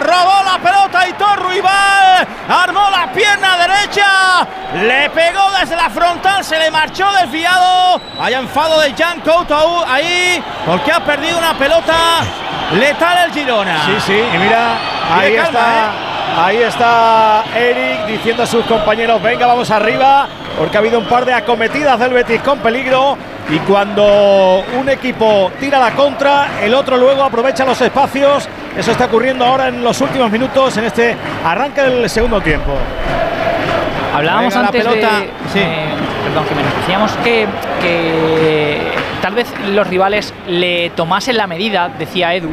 Robó 0.00 0.42
la 0.44 0.58
pelota 0.58 1.08
Hitor 1.08 1.42
Ruibal. 1.42 2.26
Armó 2.48 2.90
la 2.90 3.12
pierna 3.12 3.56
derecha. 3.56 4.46
Le 4.74 5.10
pegó 5.10 5.50
desde 5.58 5.76
la 5.76 5.90
frontal. 5.90 6.44
Se 6.44 6.58
le 6.58 6.70
marchó 6.70 7.10
desviado. 7.12 8.00
Hay 8.20 8.34
enfado 8.34 8.80
de 8.80 8.94
Jan 8.94 9.20
Couto 9.20 9.84
ahí. 9.86 10.42
Porque 10.66 10.92
ha 10.92 11.00
perdido 11.00 11.38
una 11.38 11.54
pelota 11.54 11.94
letal 12.72 13.26
el 13.26 13.32
Girona. 13.32 13.84
Sí, 13.86 13.92
sí, 14.06 14.24
y 14.34 14.38
mira, 14.38 14.76
ahí 15.14 15.36
calma, 15.36 15.48
está. 15.48 15.92
¿eh? 16.08 16.11
Ahí 16.36 16.56
está 16.58 17.44
Eric 17.54 18.06
diciendo 18.06 18.42
a 18.42 18.46
sus 18.46 18.64
compañeros, 18.64 19.22
venga, 19.22 19.46
vamos 19.46 19.70
arriba, 19.70 20.26
porque 20.58 20.76
ha 20.76 20.80
habido 20.80 20.98
un 20.98 21.04
par 21.06 21.24
de 21.24 21.34
acometidas 21.34 21.98
del 21.98 22.10
Betis 22.12 22.40
con 22.40 22.58
peligro 22.60 23.16
y 23.50 23.58
cuando 23.58 24.64
un 24.80 24.88
equipo 24.88 25.52
tira 25.60 25.78
la 25.78 25.90
contra, 25.92 26.62
el 26.62 26.72
otro 26.74 26.96
luego 26.96 27.22
aprovecha 27.22 27.64
los 27.64 27.80
espacios. 27.80 28.48
Eso 28.76 28.90
está 28.92 29.04
ocurriendo 29.06 29.44
ahora 29.44 29.68
en 29.68 29.84
los 29.84 30.00
últimos 30.00 30.30
minutos, 30.30 30.74
en 30.78 30.84
este 30.84 31.14
arranque 31.44 31.82
del 31.82 32.08
segundo 32.08 32.40
tiempo. 32.40 32.72
Hablábamos 34.14 34.54
Venga, 34.54 34.62
la 34.62 34.68
antes 34.68 34.84
pelota. 34.84 35.18
de. 35.20 35.24
eh, 35.60 35.84
perdón, 36.24 36.44
Jiménez. 36.48 36.72
Decíamos 36.80 37.12
que, 37.24 37.46
que 37.82 38.78
tal 39.20 39.34
vez 39.34 39.52
los 39.68 39.86
rivales 39.86 40.32
le 40.48 40.90
tomasen 40.90 41.36
la 41.36 41.46
medida, 41.46 41.90
decía 41.98 42.34
Edu. 42.34 42.52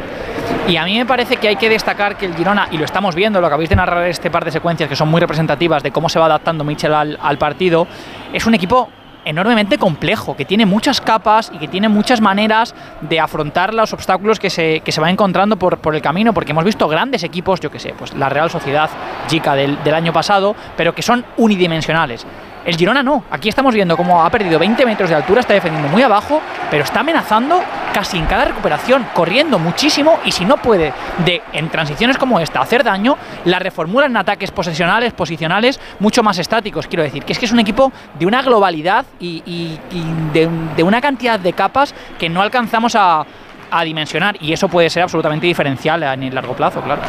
Y 0.68 0.76
a 0.76 0.84
mí 0.84 0.96
me 0.96 1.04
parece 1.04 1.36
que 1.36 1.48
hay 1.48 1.56
que 1.56 1.68
destacar 1.68 2.16
que 2.16 2.26
el 2.26 2.34
Girona, 2.36 2.68
y 2.70 2.78
lo 2.78 2.84
estamos 2.84 3.14
viendo, 3.14 3.40
lo 3.40 3.46
acabáis 3.48 3.68
de 3.68 3.76
narrar 3.76 4.06
este 4.06 4.30
par 4.30 4.44
de 4.44 4.52
secuencias 4.52 4.88
que 4.88 4.94
son 4.94 5.08
muy 5.08 5.20
representativas 5.20 5.82
de 5.82 5.90
cómo 5.90 6.08
se 6.08 6.18
va 6.18 6.26
adaptando 6.26 6.62
Michel 6.62 6.94
al, 6.94 7.38
partido, 7.38 7.88
es 8.32 8.46
un 8.46 8.54
equipo 8.54 8.88
enormemente 9.24 9.78
complejo, 9.78 10.36
que 10.36 10.44
tiene 10.44 10.66
muchas 10.66 11.00
capas 11.00 11.50
y 11.52 11.58
que 11.58 11.66
tiene 11.66 11.88
muchas 11.88 12.20
maneras 12.20 12.74
de 13.00 13.18
afrontar 13.18 13.74
los 13.74 13.92
obstáculos 13.92 14.38
que 14.38 14.48
se, 14.48 14.80
que 14.80 14.92
se 14.92 15.00
van 15.00 15.10
encontrando 15.10 15.56
por, 15.56 15.78
por 15.78 15.94
el 15.94 16.02
camino, 16.02 16.32
porque 16.32 16.52
hemos 16.52 16.64
visto 16.64 16.86
grandes 16.88 17.24
equipos, 17.24 17.60
yo 17.60 17.70
que 17.70 17.80
sé, 17.80 17.92
pues 17.98 18.14
la 18.14 18.28
Real 18.28 18.48
Sociedad 18.48 18.88
Chica 19.26 19.54
del, 19.54 19.82
del 19.82 19.94
año 19.94 20.12
pasado, 20.12 20.54
pero 20.76 20.94
que 20.94 21.02
son 21.02 21.24
unidimensionales. 21.36 22.24
El 22.64 22.76
Girona 22.76 23.02
no, 23.02 23.24
aquí 23.30 23.48
estamos 23.48 23.74
viendo 23.74 23.96
cómo 23.96 24.22
ha 24.22 24.30
perdido 24.30 24.58
20 24.58 24.84
metros 24.84 25.08
de 25.08 25.16
altura, 25.16 25.40
está 25.40 25.54
defendiendo 25.54 25.88
muy 25.88 26.02
abajo, 26.02 26.42
pero 26.70 26.84
está 26.84 27.00
amenazando 27.00 27.62
casi 27.92 28.18
en 28.18 28.26
cada 28.26 28.44
recuperación, 28.44 29.06
corriendo 29.14 29.58
muchísimo 29.58 30.18
y 30.24 30.32
si 30.32 30.44
no 30.44 30.58
puede 30.58 30.92
de 31.24 31.42
en 31.52 31.70
transiciones 31.70 32.18
como 32.18 32.38
esta 32.38 32.60
hacer 32.60 32.84
daño, 32.84 33.16
la 33.46 33.58
reformula 33.58 34.06
en 34.06 34.16
ataques 34.16 34.50
posesionales, 34.50 35.12
posicionales, 35.14 35.80
mucho 36.00 36.22
más 36.22 36.38
estáticos. 36.38 36.86
Quiero 36.86 37.02
decir, 37.02 37.24
que 37.24 37.32
es 37.32 37.38
que 37.38 37.46
es 37.46 37.52
un 37.52 37.60
equipo 37.60 37.92
de 38.18 38.26
una 38.26 38.42
globalidad 38.42 39.06
y, 39.18 39.78
de 40.32 40.82
una 40.82 41.00
cantidad 41.00 41.40
de 41.40 41.52
capas 41.52 41.94
que 42.18 42.28
no 42.28 42.42
alcanzamos 42.42 42.94
a, 42.94 43.24
a 43.70 43.84
dimensionar 43.84 44.36
y 44.40 44.52
eso 44.52 44.68
puede 44.68 44.90
ser 44.90 45.02
absolutamente 45.02 45.46
diferencial 45.46 46.02
en 46.02 46.24
el 46.24 46.34
largo 46.34 46.54
plazo, 46.54 46.80
claro. 46.82 47.00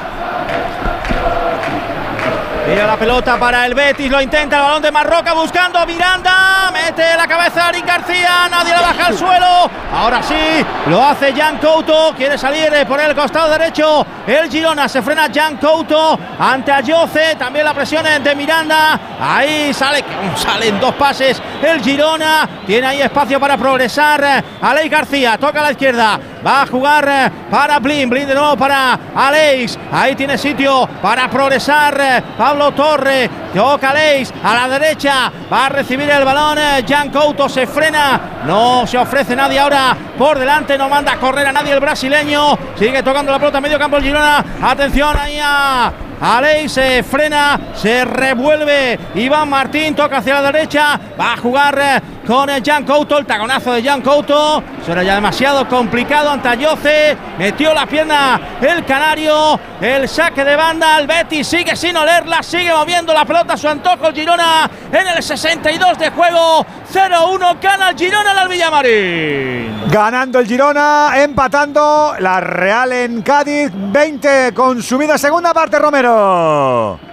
Mira 2.67 2.85
la 2.85 2.95
pelota 2.95 3.39
para 3.39 3.65
el 3.65 3.73
Betis, 3.73 4.09
lo 4.09 4.21
intenta 4.21 4.57
el 4.57 4.61
balón 4.61 4.81
de 4.83 4.91
Marroca 4.91 5.33
buscando 5.33 5.79
a 5.79 5.85
Miranda, 5.85 6.71
mete 6.71 7.17
la 7.17 7.27
cabeza 7.27 7.65
a 7.65 7.69
Eric 7.69 7.85
García, 7.85 8.47
nadie 8.49 8.71
la 8.71 8.81
baja 8.81 9.07
al 9.07 9.17
suelo. 9.17 9.69
Ahora 9.93 10.21
sí, 10.21 10.63
lo 10.87 11.03
hace 11.03 11.33
Jan 11.33 11.57
Couto, 11.57 12.13
quiere 12.15 12.37
salir 12.37 12.69
por 12.87 12.99
el 13.01 13.15
costado 13.15 13.49
derecho. 13.49 14.05
El 14.27 14.49
Girona 14.49 14.87
se 14.87 15.01
frena 15.01 15.27
Jan 15.33 15.57
Couto 15.57 16.17
ante 16.39 16.71
Ayoce, 16.71 17.35
también 17.35 17.65
la 17.65 17.73
presión 17.73 18.05
de 18.23 18.35
Miranda. 18.35 18.99
Ahí 19.19 19.73
sale, 19.73 20.05
salen 20.35 20.79
dos 20.79 20.93
pases 20.95 21.41
el 21.63 21.81
Girona, 21.81 22.47
tiene 22.65 22.87
ahí 22.87 23.01
espacio 23.01 23.39
para 23.39 23.57
progresar. 23.57 24.43
Aleix 24.61 24.89
García 24.89 25.37
toca 25.37 25.59
a 25.59 25.63
la 25.63 25.71
izquierda, 25.71 26.19
Va 26.45 26.63
a 26.63 26.65
jugar 26.65 27.31
para 27.51 27.77
Blin. 27.79 28.09
Blin 28.09 28.27
de 28.27 28.33
nuevo 28.33 28.57
para 28.57 28.97
Aleix. 29.15 29.77
Ahí 29.91 30.15
tiene 30.15 30.37
sitio 30.37 30.89
para 31.01 31.29
progresar 31.29 32.23
Pablo 32.51 32.73
Torre. 32.73 33.29
Toca 33.55 33.91
Aleix 33.91 34.29
a 34.43 34.53
la 34.53 34.67
derecha. 34.77 35.31
Va 35.51 35.67
a 35.67 35.69
recibir 35.69 36.09
el 36.09 36.25
balón. 36.25 36.57
eh, 36.57 36.83
Jan 36.85 37.09
Couto 37.09 37.47
se 37.47 37.65
frena. 37.65 38.41
No 38.45 38.85
se 38.85 38.97
ofrece 38.97 39.37
nadie 39.37 39.57
ahora 39.57 39.95
por 40.17 40.37
delante. 40.37 40.77
No 40.77 40.89
manda 40.89 41.13
a 41.13 41.17
correr 41.17 41.47
a 41.47 41.53
nadie 41.53 41.71
el 41.71 41.79
brasileño. 41.79 42.57
Sigue 42.77 43.01
tocando 43.03 43.31
la 43.31 43.39
pelota 43.39 43.61
medio 43.61 43.79
campo 43.79 43.95
el 43.95 44.03
Girona. 44.03 44.43
Atención 44.61 45.15
ahí 45.17 45.39
a. 45.41 45.93
Aleix 46.23 46.73
se 46.73 47.03
frena, 47.03 47.57
se 47.73 48.03
revuelve. 48.05 48.99
Iván 49.15 49.49
Martín 49.49 49.95
toca 49.95 50.17
hacia 50.17 50.41
la 50.41 50.51
derecha. 50.51 50.99
Va 51.19 51.33
a 51.33 51.37
jugar 51.37 51.79
eh, 51.81 52.01
con 52.31 52.49
Jan 52.63 52.85
Couto. 52.85 53.17
El 53.17 53.25
taconazo 53.25 53.73
de 53.73 53.83
Jan 53.83 54.01
Couto. 54.01 54.63
Será 54.85 55.03
ya 55.03 55.15
demasiado 55.15 55.67
complicado 55.67 56.29
ante 56.29 56.47
Ayoce. 56.47 57.17
Metió 57.37 57.73
la 57.73 57.85
pierna 57.85 58.39
el 58.61 58.85
canario. 58.85 59.59
El 59.81 60.07
saque 60.07 60.45
de 60.45 60.55
banda. 60.55 60.97
El 60.97 61.07
Betis 61.07 61.45
sigue 61.45 61.75
sin 61.75 61.97
olerla. 61.97 62.41
Sigue 62.41 62.71
moviendo 62.73 63.13
la 63.13 63.25
pelota 63.25 63.57
su 63.57 63.67
antojo 63.67 64.07
el 64.07 64.15
Girona. 64.15 64.69
En 64.93 65.07
el 65.09 65.21
62 65.21 65.99
de 65.99 66.09
juego. 66.11 66.65
0-1. 66.93 67.59
Gana 67.61 67.89
el 67.89 67.97
Girona 67.97 68.31
al 68.31 68.47
Villamarín. 68.47 69.91
Ganando 69.91 70.39
el 70.39 70.47
Girona, 70.47 71.11
empatando 71.15 72.13
la 72.19 72.39
Real 72.39 72.93
en 72.93 73.21
Cádiz, 73.23 73.71
20 73.73 74.53
consumida 74.53 75.17
segunda 75.17 75.53
parte, 75.53 75.77
Romero. 75.79 77.10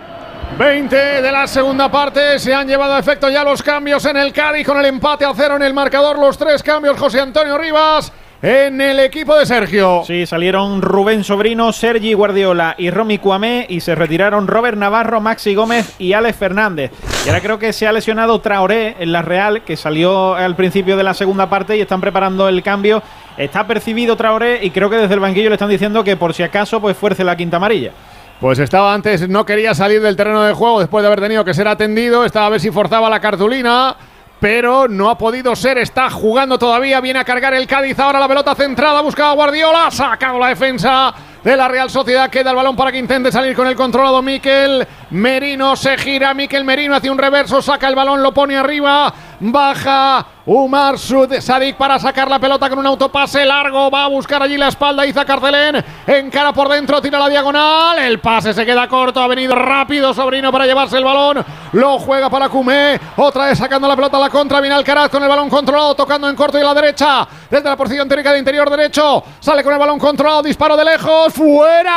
20 0.57 0.97
de 0.97 1.33
la 1.33 1.47
segunda 1.47 1.91
parte, 1.91 2.39
se 2.39 2.55
han 2.55 2.67
llevado 2.67 2.95
a 2.95 2.99
efecto 2.99 3.29
ya 3.29 3.45
los 3.45 3.63
cambios 3.63 4.05
en 4.07 4.17
el 4.17 4.33
Cádiz 4.33 4.67
con 4.67 4.79
el 4.79 4.87
empate 4.87 5.25
a 5.25 5.33
cero 5.35 5.57
en 5.57 5.63
el 5.63 5.75
marcador, 5.75 6.19
los 6.19 6.39
tres 6.39 6.63
cambios 6.63 6.99
José 6.99 7.21
Antonio 7.21 7.59
Rivas 7.59 8.13
en 8.41 8.81
el 8.81 9.01
equipo 9.01 9.37
de 9.37 9.47
Sergio. 9.47 10.03
Sí, 10.07 10.25
salieron 10.27 10.81
Rubén 10.81 11.25
Sobrino, 11.25 11.73
Sergi 11.73 12.13
Guardiola 12.13 12.77
y 12.79 12.91
Romy 12.91 13.19
Cuamé 13.19 13.67
y 13.69 13.81
se 13.81 13.95
retiraron 13.95 14.47
Robert 14.47 14.79
Navarro, 14.79 15.21
Maxi 15.21 15.55
Gómez 15.55 15.95
y 15.99 16.13
Alex 16.13 16.39
Fernández. 16.39 16.93
Y 17.25 17.29
ahora 17.29 17.41
creo 17.41 17.59
que 17.59 17.73
se 17.73 17.87
ha 17.87 17.93
lesionado 17.93 18.41
Traoré 18.41 18.97
en 19.01 19.13
la 19.13 19.23
Real, 19.23 19.65
que 19.65 19.77
salió 19.77 20.35
al 20.35 20.55
principio 20.55 20.97
de 20.97 21.03
la 21.03 21.15
segunda 21.15 21.51
parte 21.51 21.77
y 21.77 21.81
están 21.81 22.01
preparando 22.01 22.49
el 22.49 22.63
cambio. 22.63 23.03
Está 23.37 23.67
percibido 23.67 24.17
Traoré 24.17 24.65
y 24.65 24.71
creo 24.71 24.89
que 24.89 24.97
desde 24.97 25.15
el 25.15 25.21
banquillo 25.21 25.49
le 25.49 25.57
están 25.57 25.71
diciendo 25.71 26.05
que 26.05 26.17
por 26.17 26.33
si 26.33 26.45
acaso 26.45 26.81
pues 26.81 26.97
fuerce 26.97 27.25
la 27.25 27.37
quinta 27.37 27.57
amarilla. 27.57 27.93
Pues 28.41 28.61
estaba 28.61 28.95
antes, 28.95 29.29
no 29.29 29.45
quería 29.45 29.75
salir 29.75 30.01
del 30.01 30.15
terreno 30.15 30.45
de 30.45 30.53
juego 30.53 30.79
después 30.79 31.03
de 31.03 31.09
haber 31.09 31.21
tenido 31.21 31.45
que 31.45 31.55
ser 31.55 31.67
atendido, 31.67 32.25
estaba 32.25 32.47
a 32.47 32.51
ver 32.51 32.61
si 32.61 32.71
forzaba 32.71 33.11
la 33.11 33.19
cartulina. 33.19 33.97
Pero 34.39 34.87
no 34.87 35.11
ha 35.11 35.19
podido 35.19 35.57
ser, 35.57 35.79
está 35.79 36.09
jugando 36.11 36.61
todavía, 36.61 37.01
viene 37.01 37.19
a 37.19 37.25
cargar 37.25 37.53
el 37.55 37.67
Cádiz, 37.67 37.99
ahora 37.99 38.21
la 38.21 38.29
pelota 38.29 38.55
centrada, 38.55 39.01
buscaba 39.01 39.33
a 39.33 39.35
Guardiola, 39.35 39.89
ha 39.89 39.91
sacado 39.91 40.39
la 40.39 40.51
defensa 40.51 41.13
de 41.43 41.57
la 41.57 41.67
Real 41.67 41.91
Sociedad, 41.91 42.31
queda 42.31 42.51
el 42.51 42.57
balón 42.57 42.77
para 42.77 42.93
que 42.93 42.99
intente 42.99 43.33
salir 43.33 43.57
con 43.57 43.67
el 43.67 43.75
controlado 43.75 44.23
Miquel 44.23 44.87
Merino, 45.11 45.75
se 45.75 45.99
gira 45.99 46.35
Miquel 46.35 46.65
Merino 46.65 46.95
hacia 46.95 47.11
un 47.11 47.19
reverso, 47.19 47.61
saca 47.61 47.89
el 47.89 47.97
balón, 47.97 48.23
lo 48.23 48.33
pone 48.33 48.57
arriba, 48.57 49.13
baja 49.41 50.27
Umar 50.47 50.99
Sud 50.99 51.41
Sadik 51.41 51.77
para 51.77 51.99
sacar 51.99 52.31
la 52.31 52.39
pelota 52.39 52.71
con 52.71 52.79
un 52.79 52.87
autopase 52.87 53.45
largo, 53.45 53.91
va 53.91 54.05
a 54.05 54.09
buscar 54.09 54.43
allí 54.43 54.57
la 54.57 54.69
espalda, 54.69 55.05
Iza 55.05 55.27
Carcelén, 55.27 55.85
encara 56.07 56.55
por 56.55 56.71
dentro, 56.71 57.03
tira 57.03 57.19
la 57.19 57.29
diagonal, 57.29 57.99
el 57.99 58.19
pase 58.19 58.55
se 58.55 58.65
queda 58.65 58.89
corto, 58.89 59.21
ha 59.21 59.27
venido 59.27 59.55
rápido 59.55 60.15
Sobrino 60.15 60.51
para 60.51 60.65
llevarse 60.65 60.97
el 60.97 61.05
balón, 61.05 61.45
lo 61.73 61.99
juega 61.99 62.31
para 62.31 62.49
Cumé, 62.49 62.99
otra 63.17 63.45
vez 63.45 63.59
sacando 63.59 63.87
la 63.87 63.95
pelota 63.95 64.17
a 64.17 64.21
la 64.21 64.31
contra, 64.31 64.63
viene 64.63 64.75
Alcaraz 64.75 65.11
con 65.11 65.23
el 65.23 65.29
balón 65.29 65.51
controlado, 65.51 65.95
tocando 65.95 66.31
en 66.31 66.37
corto 66.37 66.59
y 66.59 66.63
la 66.63 66.73
derecha, 66.73 67.29
desde 67.51 67.69
la 67.69 67.77
posición 67.77 68.09
teórica 68.09 68.33
de 68.33 68.39
interior 68.39 68.71
derecho, 68.71 69.23
sale 69.41 69.63
con 69.63 69.75
el 69.75 69.79
balón 69.79 69.99
controlado, 69.99 70.43
disparo 70.43 70.79
de 70.79 70.85
lejos, 70.87 71.31
fuera, 71.35 71.95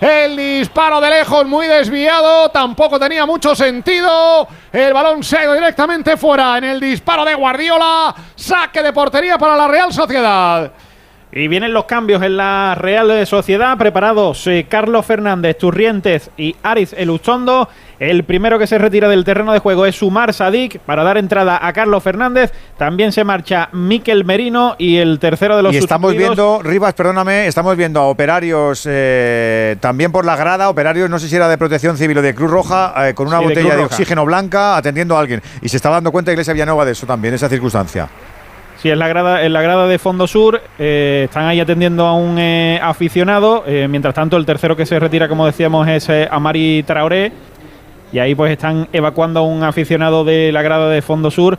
el 0.00 0.34
disparo 0.34 0.98
de 0.98 1.10
lejos 1.10 1.46
muy 1.46 1.66
desviado, 1.66 2.48
tampoco 2.48 2.98
tenía 2.98 3.26
mucho 3.26 3.54
sentido, 3.54 4.48
el 4.82 4.92
balón 4.92 5.22
se 5.22 5.38
ha 5.38 5.44
ido 5.44 5.54
directamente 5.54 6.16
fuera 6.16 6.58
en 6.58 6.64
el 6.64 6.80
disparo 6.80 7.24
de 7.24 7.34
Guardiola, 7.34 8.14
saque 8.34 8.82
de 8.82 8.92
portería 8.92 9.38
para 9.38 9.56
la 9.56 9.68
Real 9.68 9.92
Sociedad. 9.92 10.72
Y 11.32 11.46
vienen 11.46 11.72
los 11.72 11.84
cambios 11.84 12.22
en 12.22 12.36
la 12.36 12.74
Real 12.76 13.24
Sociedad. 13.24 13.78
Preparados 13.78 14.44
eh, 14.48 14.66
Carlos 14.68 15.06
Fernández, 15.06 15.56
Turrientes 15.58 16.30
y 16.36 16.56
Aris 16.62 16.92
Eluchondo. 16.92 17.68
El 18.00 18.24
primero 18.24 18.58
que 18.58 18.66
se 18.66 18.78
retira 18.78 19.08
del 19.08 19.24
terreno 19.24 19.52
de 19.52 19.60
juego 19.60 19.86
es 19.86 19.94
Sumar 19.94 20.32
Sadik 20.34 20.80
para 20.80 21.04
dar 21.04 21.18
entrada 21.18 21.64
a 21.64 21.72
Carlos 21.72 22.02
Fernández. 22.02 22.50
También 22.76 23.12
se 23.12 23.22
marcha 23.22 23.68
Miquel 23.72 24.24
Merino 24.24 24.74
y 24.78 24.96
el 24.96 25.20
tercero 25.20 25.56
de 25.56 25.62
los 25.62 25.72
Y 25.74 25.76
estamos 25.76 26.16
viendo, 26.16 26.62
Rivas, 26.62 26.94
perdóname, 26.94 27.46
estamos 27.46 27.76
viendo 27.76 28.00
a 28.00 28.04
operarios 28.06 28.84
eh, 28.90 29.76
también 29.80 30.10
por 30.10 30.24
la 30.24 30.34
grada, 30.34 30.68
operarios, 30.70 31.10
no 31.10 31.18
sé 31.18 31.28
si 31.28 31.36
era 31.36 31.46
de 31.48 31.58
protección 31.58 31.96
civil 31.96 32.18
o 32.18 32.22
de 32.22 32.34
Cruz 32.34 32.50
Roja, 32.50 33.08
eh, 33.08 33.14
con 33.14 33.28
una 33.28 33.38
Sí, 33.38 33.44
botella 33.44 33.76
de 33.76 33.84
oxígeno 33.84 34.24
blanca 34.24 34.76
atendiendo 34.76 35.16
a 35.16 35.20
alguien. 35.20 35.42
Y 35.62 35.68
se 35.68 35.76
estaba 35.76 35.96
dando 35.96 36.10
cuenta 36.10 36.32
Iglesia 36.32 36.54
Villanova 36.54 36.84
de 36.84 36.92
eso 36.92 37.06
también, 37.06 37.34
esa 37.34 37.48
circunstancia. 37.50 38.08
Sí, 38.80 38.88
en 38.90 38.98
la 38.98 39.08
grada, 39.08 39.42
en 39.44 39.52
la 39.52 39.60
grada 39.60 39.86
de 39.86 39.98
Fondo 39.98 40.26
Sur 40.26 40.60
eh, 40.78 41.22
están 41.26 41.44
ahí 41.44 41.60
atendiendo 41.60 42.06
a 42.06 42.14
un 42.14 42.38
eh, 42.38 42.80
aficionado. 42.82 43.62
eh, 43.66 43.86
mientras 43.90 44.14
tanto, 44.14 44.36
el 44.38 44.46
tercero 44.46 44.74
que 44.74 44.86
se 44.86 44.98
retira, 44.98 45.28
como 45.28 45.44
decíamos, 45.44 45.86
es 45.86 46.08
Amari 46.30 46.82
Traoré. 46.86 47.30
Y 48.12 48.18
ahí 48.18 48.34
pues 48.34 48.50
están 48.50 48.88
evacuando 48.92 49.38
a 49.38 49.42
un 49.44 49.62
aficionado 49.62 50.24
de 50.24 50.50
la 50.50 50.62
grada 50.62 50.88
de 50.90 51.00
Fondo 51.00 51.30
Sur. 51.30 51.56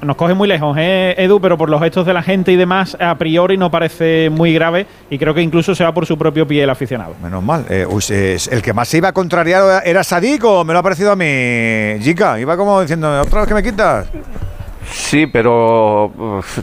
Nos 0.00 0.16
coge 0.16 0.32
muy 0.32 0.48
lejos, 0.48 0.74
Edu, 0.78 1.40
pero 1.42 1.58
por 1.58 1.68
los 1.68 1.78
gestos 1.82 2.06
de 2.06 2.14
la 2.14 2.22
gente 2.22 2.52
y 2.52 2.56
demás, 2.56 2.96
a 2.98 3.16
priori 3.16 3.58
no 3.58 3.70
parece 3.70 4.30
muy 4.30 4.54
grave. 4.54 4.86
Y 5.10 5.18
creo 5.18 5.34
que 5.34 5.42
incluso 5.42 5.74
se 5.74 5.84
va 5.84 5.92
por 5.92 6.06
su 6.06 6.16
propio 6.16 6.46
pie 6.46 6.62
el 6.62 6.70
aficionado. 6.70 7.16
Menos 7.22 7.42
mal. 7.42 7.66
Uy, 7.90 8.02
es- 8.08 8.48
el 8.48 8.62
que 8.62 8.72
más 8.72 8.88
se 8.88 8.96
iba 8.96 9.08
a 9.08 9.12
contrariar 9.12 9.82
era 9.84 10.02
Sadik 10.02 10.42
o 10.42 10.64
me 10.64 10.72
lo 10.72 10.78
ha 10.78 10.82
parecido 10.82 11.12
a 11.12 11.16
mí, 11.16 11.98
Jica. 12.00 12.40
Iba 12.40 12.56
como 12.56 12.80
diciendo, 12.80 13.20
otra 13.20 13.40
vez 13.40 13.48
que 13.48 13.54
me 13.54 13.62
quitas. 13.62 14.06
Sí, 14.90 15.26
pero 15.26 16.12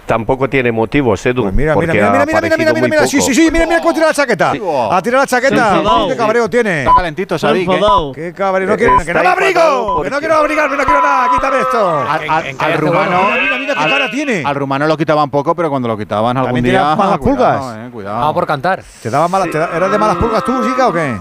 tampoco 0.05 0.49
tiene 0.49 0.71
motivos, 0.71 1.23
Edu. 1.25 1.43
Pues 1.43 1.53
Mira, 1.53 1.75
mira, 1.75 1.93
mira, 1.93 2.09
mira, 2.11 2.25
mira, 2.25 2.41
mira, 2.41 2.57
mira, 2.57 2.73
mira, 2.73 2.87
mira, 2.87 3.07
sí, 3.07 3.21
sí, 3.21 3.33
sí, 3.33 3.49
mira, 3.51 3.65
mira 3.65 3.81
cómo 3.81 3.93
tira 3.93 4.07
la 4.07 4.13
chaqueta. 4.13 4.51
Ha 4.91 5.01
tirado 5.01 5.23
la 5.23 5.27
chaqueta. 5.27 5.77
enfadado. 5.77 6.07
Qué 6.09 6.15
cabreo 6.17 6.49
tiene. 6.49 6.79
Está 6.83 6.95
calentito, 6.95 7.37
Sadik. 7.39 7.69
¿eh? 7.69 7.79
Qué 8.15 8.33
cabreo. 8.33 8.67
No 8.67 8.75
quiero, 8.77 8.97
que 8.97 9.13
no 9.13 9.21
me 9.21 9.27
abrigo. 9.27 10.01
Que 10.03 10.09
no 10.09 10.19
quiero 10.19 10.35
abrigarme, 10.35 10.77
no 10.77 10.83
quiero 10.83 11.01
nada. 11.01 11.29
Quítame 11.33 11.59
esto. 11.59 11.99
Al, 11.99 12.29
al- 12.29 12.55
al 12.59 12.73
rumano, 12.77 13.21
Mira, 13.29 13.41
mira, 13.41 13.57
mira 13.59 13.73
qué 13.75 13.79
al- 13.79 13.89
cara 13.89 14.11
tiene. 14.11 14.43
al 14.45 14.55
rumano 14.55 14.87
lo 14.87 14.97
quitaban 14.97 15.29
poco, 15.29 15.55
pero 15.55 15.69
cuando 15.69 15.87
lo 15.87 15.97
quitaban 15.97 16.35
algún 16.37 16.61
día. 16.61 16.95
malas 16.95 17.17
cuidado, 17.19 17.59
pulgas. 17.61 17.77
eh, 17.77 17.89
cuidado. 17.91 18.33
Por 18.33 18.47
cantar. 18.47 18.83
¿Te 19.01 19.09
daba 19.09 19.27
malas, 19.27 19.49
te 19.49 19.57
da- 19.57 19.69
¿Eras 19.75 19.91
de 19.91 19.97
malas 19.97 20.17
pulgas 20.17 20.43
tú, 20.43 20.61
Jica, 20.63 20.87
o 20.87 20.93
qué? 20.93 21.15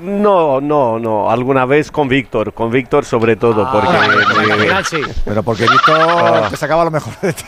No, 0.00 0.60
no, 0.60 0.98
no. 0.98 1.30
Alguna 1.30 1.64
vez 1.66 1.90
con 1.90 2.08
Víctor, 2.08 2.52
con 2.52 2.70
Víctor 2.70 3.04
sobre 3.04 3.36
todo, 3.36 3.68
porque 3.70 3.88
me- 3.88 5.08
Pero 5.24 5.42
porque 5.42 5.62
Víctor 5.68 5.98
Ah. 6.00 6.46
te 6.50 6.56
sacaba 6.56 6.84
lo 6.84 6.90
mejor 6.90 7.12
de 7.20 7.32
ti. 7.32 7.44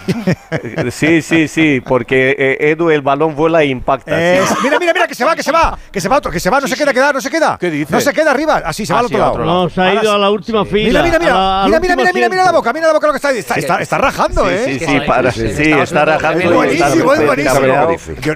sí, 0.90 1.22
sí, 1.22 1.48
sí, 1.48 1.80
porque 1.86 2.34
eh, 2.38 2.70
Edu 2.70 2.90
el 2.90 3.02
balón 3.02 3.34
vuela 3.34 3.62
e 3.62 3.66
impacta. 3.66 4.20
Es- 4.20 4.48
sí. 4.48 4.54
mira, 4.62 4.78
mira, 4.78 4.92
mira, 4.92 5.06
que 5.06 5.14
se 5.14 5.24
va, 5.24 5.34
que 5.34 5.42
se 5.42 5.52
va, 5.52 5.78
que 5.90 6.00
se 6.00 6.08
va 6.08 6.16
otro, 6.18 6.30
que 6.30 6.40
se 6.40 6.50
va, 6.50 6.60
no 6.60 6.66
se 6.68 6.76
queda, 6.76 6.92
queda, 6.92 7.12
no 7.12 7.20
se 7.20 7.30
queda. 7.30 7.56
¿Qué 7.58 7.70
dice? 7.70 7.92
No 7.92 8.00
se 8.00 8.12
queda 8.12 8.30
arriba, 8.30 8.62
así 8.64 8.86
se 8.86 8.92
va 8.92 9.00
al 9.00 9.06
otro 9.06 9.24
otro 9.26 9.44
lado. 9.44 9.62
No, 9.64 9.70
se 9.70 9.80
ha 9.80 9.92
ido 9.94 10.02
sí. 10.02 10.08
a 10.08 10.18
la 10.18 10.30
última 10.30 10.64
fila. 10.64 11.02
Mira, 11.02 11.02
mira, 11.02 11.18
mira, 11.18 11.64
mira, 11.66 11.80
mira, 11.80 11.96
mira, 11.96 12.12
mira, 12.12 12.28
mira 12.28 12.44
la 12.44 12.52
boca, 12.52 12.72
mira 12.72 12.86
la 12.88 12.92
boca 12.92 13.06
lo 13.06 13.12
que 13.12 13.16
está, 13.16 13.30
está, 13.32 13.54
está, 13.54 13.80
está 13.80 13.98
rajando, 13.98 14.44
Sí, 14.48 14.54
¿eh? 14.54 14.76
sí, 14.78 14.86
sí, 14.86 15.00
para- 15.06 15.32
sí, 15.32 15.42
está 15.46 16.04
rajando 16.04 16.40
Es 16.40 16.52
buenísimo, 16.52 17.14
es 17.14 17.26
buenísimo. 17.26 17.66
Yo 18.20 18.34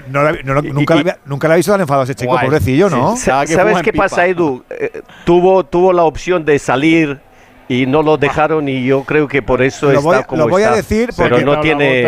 nunca, 0.73 0.95
la 0.95 0.99
había, 1.01 1.17
nunca 1.25 1.47
la 1.47 1.53
he 1.55 1.57
visto 1.57 1.71
tan 1.71 1.81
enfadado 1.81 2.01
a 2.01 2.03
ese 2.05 2.15
chico, 2.15 2.37
pobrecillo, 2.39 2.89
¿no? 2.89 3.15
Sí. 3.15 3.23
Sa- 3.25 3.45
¿Sabes 3.47 3.81
qué 3.83 3.93
pasa, 3.99 4.25
Edu? 4.27 4.63
Eh, 4.69 5.01
tuvo, 5.25 5.63
tuvo 5.63 5.93
la 5.93 6.03
opción 6.03 6.43
de 6.45 6.57
salir 6.59 7.19
y 7.67 7.85
no 7.85 8.01
lo 8.01 8.17
dejaron 8.17 8.67
y 8.67 8.83
yo 8.83 9.03
creo 9.03 9.27
que 9.27 9.43
por 9.43 9.61
eso 9.61 9.87
Lo 9.87 9.91
está 9.99 10.03
voy, 10.03 10.23
como 10.23 10.43
lo 10.43 10.49
voy 10.49 10.63
a 10.63 10.65
está. 10.65 10.75
decir 10.77 11.09
pero 11.15 11.29
porque 11.29 11.45
no 11.45 11.59
tiene. 11.61 12.03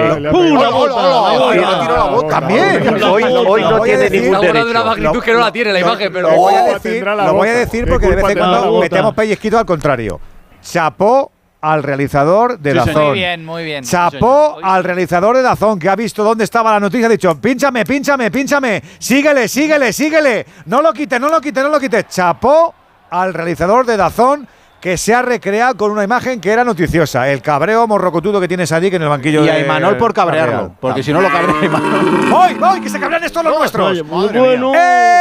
También. 2.30 3.04
Hoy- 3.04 3.24
hoy 3.24 3.62
no 3.62 3.76
a 3.76 3.82
tiene 3.84 4.00
decir- 4.04 4.22
ningún 4.24 4.36
Está 4.36 4.48
hablando 4.48 4.52
de 4.52 4.54
derecho. 4.54 4.72
una 4.72 4.84
magnitud 4.84 5.24
que 5.24 5.34
no 5.34 5.40
la 5.40 5.52
tiene 5.52 5.74
la 5.74 5.80
imagen, 5.80 6.14
pero. 6.14 6.30
Lo 6.32 6.36
voy 6.38 6.54
a 6.54 6.64
decir, 6.64 7.08
a 7.08 7.44
decir 7.60 7.86
¿Qué 7.86 7.92
porque 7.92 8.08
de 8.08 8.16
vez 8.16 8.30
en 8.30 8.38
cuando 8.38 8.80
metemos 8.80 9.14
pellizquito 9.14 9.58
al 9.60 9.66
contrario. 9.66 10.20
Chapó 10.62 11.32
al 11.62 11.84
realizador 11.84 12.58
de 12.60 12.72
Sí, 12.72 12.78
Dazón. 12.78 13.04
Muy 13.10 13.14
bien, 13.14 13.46
muy 13.46 13.64
bien. 13.64 13.84
Chapó 13.84 14.58
al 14.64 14.84
realizador 14.84 15.38
de 15.38 15.44
Dazón, 15.44 15.78
que 15.80 15.90
ha 15.90 15.96
visto 15.96 16.24
dónde 16.24 16.44
estaba 16.44 16.72
la 16.72 16.80
noticia, 16.80 17.06
ha 17.06 17.10
dicho, 17.10 17.40
pínchame, 17.40 17.86
pínchame, 17.86 18.32
pínchame, 18.32 18.82
síguele, 18.98 19.48
síguele, 19.48 19.94
síguele, 19.94 20.46
no 20.66 20.82
lo 20.82 20.92
quites, 20.92 21.20
no 21.20 21.30
lo 21.30 21.40
quites, 21.40 21.64
no 21.64 21.70
lo 21.70 21.80
quites. 21.80 22.08
Chapó 22.08 22.74
al 23.12 23.34
realizador 23.34 23.86
de 23.86 23.98
Dazón, 23.98 24.48
que 24.80 24.98
se 24.98 25.14
ha 25.14 25.22
recreado 25.22 25.78
con 25.78 25.92
una 25.92 26.04
imagen 26.04 26.42
que 26.42 26.52
era 26.52 26.64
noticiosa, 26.64 27.30
el 27.30 27.44
cabreo 27.44 27.86
morrocotudo 27.86 28.42
que 28.42 28.48
tiene 28.48 28.66
Sadik 28.66 28.96
en 28.96 29.04
el 29.04 29.10
banquillo 29.10 29.46
Y 29.46 29.50
a 29.50 29.60
Imanol 29.60 29.98
por 29.98 30.12
cabrearlo, 30.16 30.74
porque 30.80 31.04
si 31.04 31.14
no 31.14 31.22
lo 31.22 31.30
cabrea 31.30 31.56
Imanol. 31.64 32.28
¡Voy, 32.30 32.54
voy, 32.56 32.82
que 32.82 32.90
se 32.90 33.00
cabrean 33.00 33.24
estos 33.24 33.44
los 33.44 33.56
nuestros! 33.60 33.92
Oye, 33.92 34.02
muy 34.02 34.26
Madre 34.26 34.40
bueno. 34.40 34.72
mía. 34.72 35.12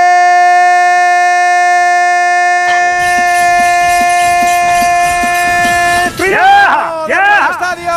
¡Eh! 5.21 6.11
¡Trineo 6.17 6.39
¡Ya! 6.39 7.05
del 7.07 7.17
¡Ya! 7.17 7.49
Estadio! 7.51 7.91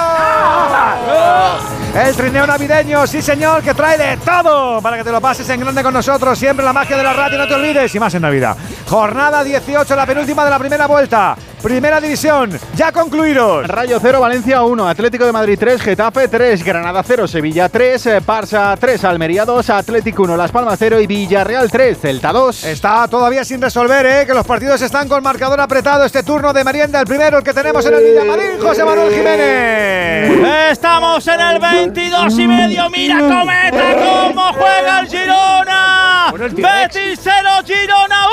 El 1.94 2.16
trineo 2.16 2.48
navideño, 2.48 3.06
sí 3.06 3.22
señor, 3.22 3.62
que 3.62 3.76
trae 3.76 3.98
de 4.00 4.18
todo 4.18 4.82
para 4.82 4.98
que 4.98 5.04
te 5.04 5.12
lo 5.12 5.22
pases 5.22 5.48
en 5.50 5.60
grande 5.60 5.84
con 5.84 5.94
nosotros. 5.94 6.40
Siempre 6.40 6.66
la 6.66 6.74
magia 6.74 6.98
de 6.98 7.04
la 7.04 7.14
radio, 7.14 7.38
no 7.38 7.48
te 7.48 7.54
olvides. 7.54 7.94
Y 7.94 8.00
más 8.00 8.14
en 8.16 8.24
Navidad. 8.24 8.58
Jornada 8.88 9.44
18, 9.44 9.96
la 9.96 10.06
penúltima 10.08 10.44
de 10.44 10.50
la 10.50 10.58
primera 10.58 10.88
vuelta. 10.88 11.36
Primera 11.64 12.02
división, 12.02 12.52
ya 12.76 12.92
concluidos. 12.92 13.66
Rayo 13.70 13.98
0, 14.02 14.20
Valencia 14.20 14.64
1, 14.64 14.86
Atlético 14.86 15.26
de 15.26 15.32
Madrid 15.32 15.58
3, 15.58 15.82
Getafe 15.82 16.28
3, 16.28 16.62
Granada 16.62 17.02
0, 17.02 17.26
Sevilla 17.26 17.70
3, 17.70 18.06
eh, 18.06 18.22
Barça 18.22 18.78
3, 18.78 19.06
Almería 19.06 19.46
2, 19.46 19.70
Atlético 19.70 20.24
1, 20.24 20.36
Las 20.36 20.52
Palmas 20.52 20.76
0 20.78 21.00
y 21.00 21.08
Villarreal 21.08 21.72
3, 21.72 21.98
Celta 21.98 22.34
2. 22.34 22.66
Está 22.66 23.08
todavía 23.08 23.46
sin 23.46 23.62
resolver, 23.62 24.06
¿eh? 24.06 24.26
que 24.26 24.34
los 24.34 24.46
partidos 24.46 24.82
están 24.82 25.08
con 25.08 25.24
marcador 25.24 25.62
apretado. 25.62 26.04
Este 26.04 26.22
turno 26.22 26.52
de 26.52 26.66
merienda, 26.66 27.00
el 27.00 27.06
primero, 27.06 27.38
el 27.38 27.44
que 27.46 27.54
tenemos 27.54 27.86
en 27.86 27.94
el 27.94 28.04
Villamarín, 28.04 28.60
José 28.60 28.84
Manuel 28.84 29.14
Jiménez. 29.14 30.70
Estamos 30.70 31.26
en 31.30 31.40
el 31.40 31.60
22 31.60 32.40
y 32.40 32.48
medio. 32.48 32.90
Mira 32.90 33.20
Cometa 33.20 33.96
cómo 34.04 34.52
juega 34.52 35.00
el 35.00 35.08
Girona. 35.08 36.34
Betis 36.34 37.20
0, 37.24 37.50
Girona 37.66 38.28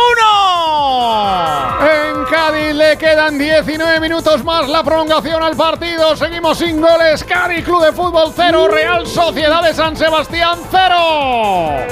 1. 1.81 1.90
En 1.93 2.24
Cádiz 2.24 2.74
le 2.74 2.97
quedan 3.20 3.38
19 3.38 4.01
minutos 4.01 4.42
más 4.44 4.66
la 4.66 4.82
prolongación 4.82 5.42
al 5.42 5.55
partido. 5.55 6.16
Seguimos 6.16 6.56
sin 6.56 6.80
goles. 6.80 7.22
Cádiz 7.22 7.64
Club 7.64 7.84
de 7.84 7.92
Fútbol 7.92 8.32
0, 8.34 8.68
Real 8.68 9.06
Sociedad 9.06 9.62
de 9.62 9.74
San 9.74 9.94
Sebastián 9.94 10.59
0. 10.70 10.80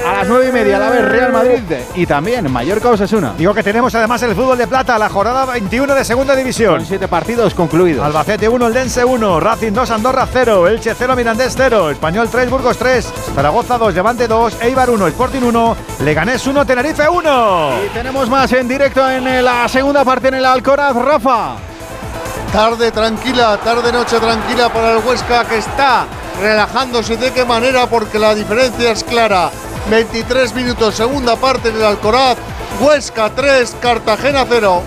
A 0.06 0.12
las 0.14 0.26
9 0.26 0.48
y 0.48 0.52
media 0.52 0.78
la 0.78 0.88
vez 0.88 1.04
Real 1.04 1.30
Madrid 1.30 1.60
y 1.94 2.06
también 2.06 2.50
Mallorca 2.50 2.88
Osasuna. 2.88 3.34
Digo 3.36 3.52
que 3.52 3.62
tenemos 3.62 3.94
además 3.94 4.22
el 4.22 4.34
fútbol 4.34 4.56
de 4.56 4.66
plata, 4.66 4.98
la 4.98 5.10
jornada 5.10 5.44
21 5.44 5.94
de 5.94 6.02
segunda 6.02 6.34
división. 6.34 6.78
Con 6.78 6.86
7 6.86 7.08
partidos 7.08 7.52
concluidos. 7.52 8.06
Albacete 8.06 8.48
1, 8.48 8.66
el 8.66 8.72
Dense 8.72 9.04
1, 9.04 9.40
Racing 9.40 9.72
2, 9.72 9.90
Andorra 9.90 10.26
0, 10.32 10.66
Elche 10.68 10.94
0, 10.96 11.14
Mirandés 11.14 11.52
0, 11.54 11.90
Español 11.90 12.28
3, 12.30 12.48
Burgos 12.48 12.78
3, 12.78 13.04
Zaragoza 13.34 13.76
2, 13.76 13.94
Levante 13.94 14.26
2, 14.26 14.62
Eibar 14.62 14.88
1, 14.88 15.06
Sporting 15.08 15.42
1, 15.42 15.76
Leganés 16.04 16.46
1, 16.46 16.64
Tenerife 16.64 17.06
1. 17.06 17.70
Y 17.84 17.88
tenemos 17.90 18.30
más 18.30 18.50
en 18.52 18.66
directo 18.66 19.06
en 19.10 19.44
la 19.44 19.68
segunda 19.68 20.04
parte 20.06 20.28
en 20.28 20.34
el 20.34 20.46
Alcoraz, 20.46 20.96
Rafa. 20.96 21.17
Tarde 22.52 22.92
tranquila, 22.92 23.58
tarde 23.62 23.92
noche 23.92 24.18
tranquila 24.20 24.72
para 24.72 24.92
el 24.92 25.04
Huesca 25.04 25.44
que 25.44 25.58
está 25.58 26.06
relajándose 26.40 27.16
de 27.16 27.32
qué 27.32 27.44
manera 27.44 27.86
porque 27.86 28.18
la 28.18 28.34
diferencia 28.34 28.92
es 28.92 29.02
clara. 29.02 29.50
23 29.90 30.54
minutos, 30.54 30.94
segunda 30.94 31.34
parte 31.36 31.70
en 31.70 31.76
el 31.76 31.84
Alcoraz, 31.84 32.36
Huesca 32.80 33.30
3, 33.30 33.76
Cartagena 33.80 34.44
0. 34.48 34.82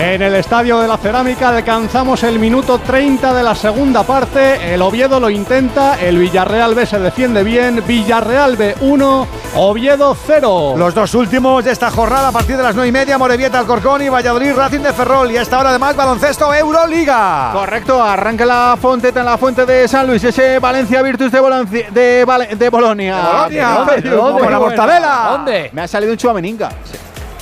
En 0.00 0.22
el 0.22 0.36
Estadio 0.36 0.78
de 0.78 0.86
la 0.86 0.96
Cerámica 0.96 1.48
alcanzamos 1.48 2.22
el 2.22 2.38
minuto 2.38 2.78
30 2.78 3.34
de 3.34 3.42
la 3.42 3.52
segunda 3.56 4.04
parte. 4.04 4.72
El 4.72 4.80
Oviedo 4.80 5.18
lo 5.18 5.28
intenta, 5.28 5.98
el 6.00 6.18
Villarreal 6.18 6.76
B 6.76 6.86
se 6.86 7.00
defiende 7.00 7.42
bien. 7.42 7.82
Villarreal 7.84 8.56
B 8.56 8.76
1, 8.80 9.26
Oviedo 9.56 10.16
0. 10.24 10.74
Los 10.76 10.94
dos 10.94 11.14
últimos 11.16 11.64
de 11.64 11.72
esta 11.72 11.90
jornada 11.90 12.28
a 12.28 12.32
partir 12.32 12.56
de 12.56 12.62
las 12.62 12.76
9 12.76 12.88
y 12.88 12.92
media, 12.92 13.18
Morevieta, 13.18 13.58
Alcorcón 13.58 14.00
y 14.02 14.08
Valladolid, 14.08 14.54
Racing 14.54 14.80
de 14.82 14.92
Ferrol. 14.92 15.32
Y 15.32 15.36
a 15.36 15.42
esta 15.42 15.58
hora 15.58 15.70
además 15.70 15.96
baloncesto 15.96 16.54
Euroliga. 16.54 17.50
Correcto, 17.52 18.00
arranca 18.00 18.46
la 18.46 18.78
Fonteta 18.80 19.18
en 19.18 19.26
la 19.26 19.36
fuente 19.36 19.66
de 19.66 19.88
San 19.88 20.06
Luis, 20.06 20.22
ese 20.22 20.60
Valencia 20.60 21.02
Virtus 21.02 21.32
de, 21.32 21.40
Bolonia. 21.40 21.90
De, 21.90 22.24
Val- 22.24 22.56
de 22.56 22.68
Bolonia. 22.70 23.16
De 23.16 23.22
Bolonia. 23.32 23.68
¿Dónde? 23.70 24.10
¿Dónde? 24.10 24.42
Con 24.44 24.52
la 24.52 24.58
mortadela. 24.60 25.28
¿Dónde? 25.32 25.70
Me 25.72 25.82
ha 25.82 25.88
salido 25.88 26.12
un 26.12 26.18
chuameninga. 26.18 26.68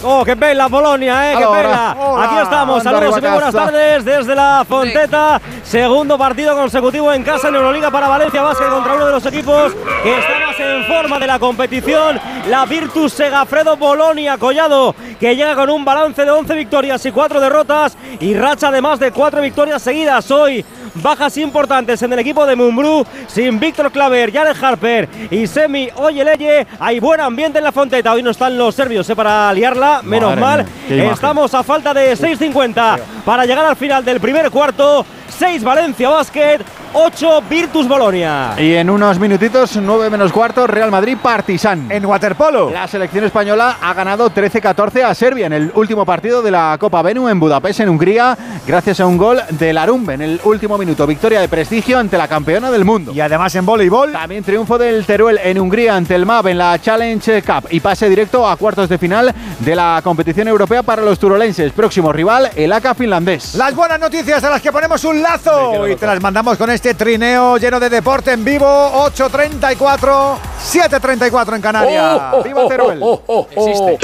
Oh, 0.03 0.25
qué 0.25 0.35
bella 0.35 0.69
Polonia, 0.69 1.33
eh, 1.33 1.37
qué 1.39 1.47
bella. 1.47 1.91
Aquí 1.91 2.37
estamos, 2.43 2.83
saludos 2.83 3.19
y 3.19 3.21
muy 3.21 3.31
buenas 3.31 3.55
tardes 3.55 4.05
desde 4.05 4.35
la 4.35 4.65
Fonteta. 4.69 5.41
Segundo 5.65 6.19
partido 6.19 6.55
consecutivo 6.55 7.13
en 7.13 7.23
casa 7.23 7.49
en 7.49 7.55
Euroliga 7.55 7.91
para 7.91 8.07
Valencia 8.07 8.43
Basket 8.43 8.69
contra 8.69 8.95
uno 8.95 9.07
de 9.07 9.13
los 9.13 9.27
equipos 9.27 9.73
que 10.03 10.19
está 10.19 10.47
más 10.47 10.61
en 10.61 10.85
forma 10.85 11.19
de 11.19 11.27
la 11.27 11.39
competición. 11.39 12.21
La 12.49 12.67
Virtus 12.67 13.15
Segafredo 13.15 13.77
Bolonia 13.77 14.37
Collado, 14.37 14.95
que 15.19 15.35
llega 15.35 15.55
con 15.55 15.71
un 15.71 15.85
balance 15.85 16.25
de 16.25 16.31
11 16.31 16.55
victorias 16.55 17.05
y 17.07 17.11
4 17.11 17.41
derrotas 17.41 17.97
y 18.21 18.35
racha 18.35 18.71
de 18.71 18.83
más 18.83 19.01
de 19.01 19.13
4 19.13 19.41
victorias 19.41 19.81
seguidas. 19.81 20.31
Hoy 20.31 20.65
bajas 21.03 21.37
importantes 21.37 22.03
en 22.03 22.13
el 22.13 22.19
equipo 22.19 22.47
de 22.47 22.57
Mumbrú, 22.57 23.07
sin 23.27 23.59
Víctor 23.59 23.91
Claver, 23.91 24.33
Jared 24.33 24.57
Harper 24.63 25.09
y 25.31 25.47
Semi 25.47 25.89
Oyeleye. 25.97 26.67
Hay 26.79 27.01
buen 27.01 27.21
ambiente 27.21 27.59
en 27.59 27.65
la 27.65 27.73
Fonteta. 27.73 28.13
Hoy 28.13 28.23
no 28.23 28.31
están 28.31 28.57
los 28.57 28.75
serbios 28.75 29.09
eh, 29.09 29.17
para 29.17 29.53
liarla, 29.53 30.01
menos 30.03 30.37
Madre 30.37 30.65
mal. 30.65 30.67
Estamos 30.89 31.55
a 31.55 31.63
falta 31.63 31.93
de 31.93 32.15
6.50 32.15 32.99
para 33.25 33.45
llegar 33.45 33.65
al 33.65 33.77
final 33.77 34.05
del 34.05 34.21
primer 34.21 34.51
cuarto. 34.51 35.05
6 35.29 35.65
Valencia 35.65 36.09
Basket, 36.09 36.59
8 36.93 37.43
Virtus 37.49 37.87
Bolonia. 37.89 38.55
Y 38.59 38.75
en 38.75 38.91
unos 38.91 39.19
minutitos, 39.19 39.77
9 39.77 40.11
menos 40.11 40.33
cuarto, 40.33 40.67
Real 40.67 40.91
Madrid 40.91 41.17
Partizan. 41.23 41.91
En 41.91 42.05
waterpolo. 42.07 42.71
La 42.71 42.87
selección 42.89 43.25
española 43.25 43.79
ha 43.81 43.95
ganado 43.95 44.31
13-14 44.31 45.05
a 45.05 45.15
Serbia 45.15 45.47
en 45.47 45.53
el 45.53 45.73
último 45.75 46.07
partido 46.07 46.43
de 46.43 46.51
la 46.51 46.77
Copa 46.79 47.03
Benu 47.03 47.29
en 47.29 47.39
Budapest, 47.39 47.81
en 47.81 47.89
Hungría, 47.89 48.37
gracias 48.67 49.01
a 49.01 49.07
un 49.07 49.17
gol 49.17 49.41
de 49.51 49.73
Larumbe 49.73 50.15
en 50.15 50.23
el 50.23 50.41
último 50.45 50.79
minuto. 50.79 51.07
Victoria 51.07 51.41
de 51.41 51.49
prestigio 51.49 51.99
ante 51.99 52.17
la 52.17 52.29
campeona 52.29 52.71
del 52.71 52.85
mundo. 52.85 53.13
Y 53.13 53.21
además 53.21 53.55
en 53.55 53.67
voleibol. 53.67 54.13
También 54.13 54.45
triunfo 54.45 54.79
del 54.79 55.05
Teruel 55.05 55.39
en 55.43 55.59
Hungría 55.59 55.97
ante 55.97 56.15
el 56.15 56.27
MAP 56.27 56.47
en 56.47 56.59
la 56.59 56.79
Challenge 56.79 57.43
Cup 57.43 57.69
y 57.71 57.81
pase 57.81 58.09
directo 58.09 58.49
a 58.49 58.57
cuartos 58.57 58.89
de 58.89 58.99
final 58.99 59.35
de 59.61 59.77
la 59.77 60.01
competición 60.03 60.49
europea 60.49 60.83
para 60.83 61.03
los 61.03 61.19
turolenses. 61.19 61.73
Próximo 61.73 62.13
rival, 62.13 62.51
el 62.57 62.73
AK 62.73 62.97
finlandés. 62.97 63.55
Las 63.55 63.75
buenas 63.75 64.01
noticias 64.01 64.43
a 64.45 64.51
las 64.51 64.63
que 64.63 64.73
ponemos 64.73 65.05
un 65.05 65.16
lazo 65.23 65.87
y 65.89 65.97
te 65.97 66.07
las 66.07 66.21
mandamos 66.21 66.57
con 66.57 66.71
este 66.71 66.95
trineo 66.95 67.57
lleno 67.59 67.79
de 67.81 67.91
deporte 67.91 68.33
en 68.33 68.45
vivo. 68.45 68.67
8.34, 68.67 70.37
7.34 70.73 71.57
en 71.57 71.63
Canarias. 71.63 72.21
Oh, 72.33 72.43
¡Viva 72.43 72.69
Teruel! 72.69 73.03
Existe. 73.51 73.99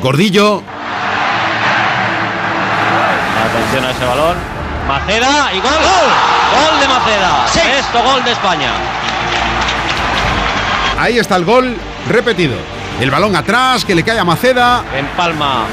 Gordillo. 0.00 0.62
Atención 3.50 3.84
a 3.84 3.90
ese 3.90 4.04
balón. 4.04 4.36
Maceda 4.86 5.52
y 5.52 5.60
gol. 5.60 5.72
Gol 5.72 6.80
de 6.80 6.88
Maceda. 6.88 7.48
Sexto 7.48 8.02
gol 8.02 8.24
de 8.24 8.32
España. 8.32 8.70
Ahí 10.98 11.18
está 11.18 11.36
el 11.36 11.44
gol 11.44 11.76
repetido. 12.08 12.56
El 13.00 13.10
balón 13.10 13.36
atrás, 13.36 13.84
que 13.84 13.94
le 13.94 14.02
cae 14.02 14.18
a 14.18 14.24
Maceda. 14.24 14.84
En 14.96 15.06
Palma 15.08 15.66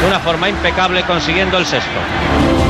de 0.00 0.08
una 0.08 0.18
forma 0.20 0.48
impecable 0.48 1.02
consiguiendo 1.04 1.58
el 1.58 1.66
sexto. 1.66 2.61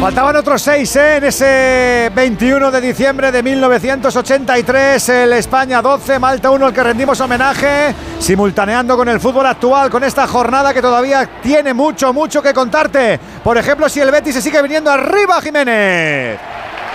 Faltaban 0.00 0.34
otros 0.34 0.62
seis 0.62 0.96
¿eh? 0.96 1.16
en 1.16 1.24
ese 1.24 2.10
21 2.14 2.70
de 2.70 2.80
diciembre 2.80 3.30
de 3.30 3.42
1983. 3.42 5.08
El 5.10 5.34
España 5.34 5.82
12, 5.82 6.18
Malta 6.18 6.50
1, 6.50 6.68
el 6.68 6.72
que 6.72 6.82
rendimos 6.82 7.20
homenaje, 7.20 7.94
simultaneando 8.18 8.96
con 8.96 9.10
el 9.10 9.20
fútbol 9.20 9.44
actual, 9.44 9.90
con 9.90 10.02
esta 10.02 10.26
jornada 10.26 10.72
que 10.72 10.80
todavía 10.80 11.28
tiene 11.42 11.74
mucho, 11.74 12.14
mucho 12.14 12.40
que 12.40 12.54
contarte. 12.54 13.20
Por 13.44 13.58
ejemplo, 13.58 13.90
si 13.90 14.00
el 14.00 14.10
Betis 14.10 14.36
se 14.36 14.40
sigue 14.40 14.62
viniendo 14.62 14.90
arriba, 14.90 15.38
Jiménez. 15.42 16.38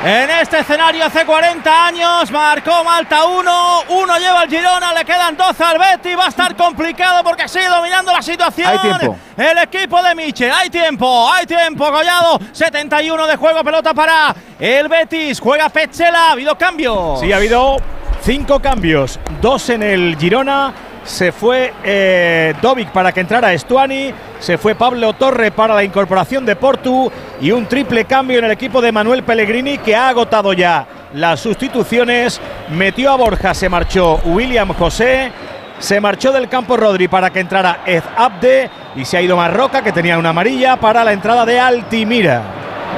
En 0.04 0.30
este 0.30 0.60
escenario 0.60 1.06
hace 1.06 1.26
40 1.26 1.88
años 1.88 2.30
marcó 2.30 2.84
Malta 2.84 3.26
1, 3.26 3.84
uno 3.90 4.18
lleva 4.18 4.44
el 4.44 4.50
Girona, 4.50 4.94
le 4.94 5.04
quedan 5.04 5.36
12 5.36 5.64
al 5.64 5.80
Betis, 5.80 6.18
va 6.18 6.26
a 6.26 6.30
estar 6.30 6.56
complicado 6.56 7.24
porque 7.24 7.48
sigue 7.48 7.68
dominando 7.68 8.12
la 8.12 8.22
situación. 8.22 8.68
Hay 8.68 8.78
tiempo. 8.80 9.18
El 9.36 9.58
equipo 9.58 10.04
de 10.04 10.14
Michel, 10.14 10.52
hay 10.52 10.70
tiempo, 10.70 11.32
hay 11.32 11.46
tiempo, 11.46 11.90
Collado, 11.92 12.40
71 12.52 13.26
de 13.26 13.36
juego, 13.38 13.64
pelota 13.64 13.94
para 13.94 14.36
el 14.60 14.88
Betis, 14.88 15.40
juega 15.40 15.70
Petzela, 15.70 16.28
ha 16.28 16.32
habido 16.34 16.56
cambios. 16.56 17.22
Sí, 17.22 17.32
ha 17.32 17.38
habido 17.38 17.78
cinco 18.22 18.60
cambios, 18.60 19.20
dos 19.42 19.70
en 19.70 19.82
el 19.82 20.18
Girona. 20.20 20.74
Se 21.04 21.32
fue 21.32 21.74
eh, 21.84 22.54
Dovic 22.62 22.90
para 22.90 23.12
que 23.12 23.22
entrara 23.22 23.54
Estuani, 23.54 24.12
se 24.46 24.60
fue 24.60 24.76
Pablo 24.76 25.14
Torre 25.14 25.50
para 25.50 25.74
la 25.74 25.84
incorporación 25.84 26.46
de 26.46 26.56
Portu 26.56 27.12
y 27.42 27.50
un 27.50 27.66
triple 27.66 28.06
cambio 28.06 28.38
en 28.38 28.46
el 28.46 28.52
equipo 28.52 28.80
de 28.80 28.92
Manuel 28.92 29.24
Pellegrini 29.24 29.80
que 29.80 29.96
ha 29.96 30.10
agotado 30.10 30.54
ya 30.54 30.86
las 31.16 31.40
sustituciones. 31.40 32.40
Metió 32.70 33.12
a 33.12 33.16
Borja, 33.16 33.56
se 33.56 33.70
marchó 33.70 34.22
William 34.24 34.72
José, 34.74 35.32
se 35.80 36.00
marchó 36.00 36.32
del 36.32 36.48
campo 36.48 36.78
Rodri 36.78 37.08
para 37.08 37.32
que 37.32 37.40
entrara 37.40 37.80
Ed 37.88 38.04
Abde 38.16 38.70
y 38.96 39.04
se 39.04 39.18
ha 39.18 39.22
ido 39.24 39.36
Marroca 39.36 39.82
que 39.82 39.92
tenía 39.92 40.20
una 40.20 40.30
amarilla 40.30 40.76
para 40.76 41.04
la 41.04 41.14
entrada 41.14 41.44
de 41.44 41.60
Altimira. 41.60 42.44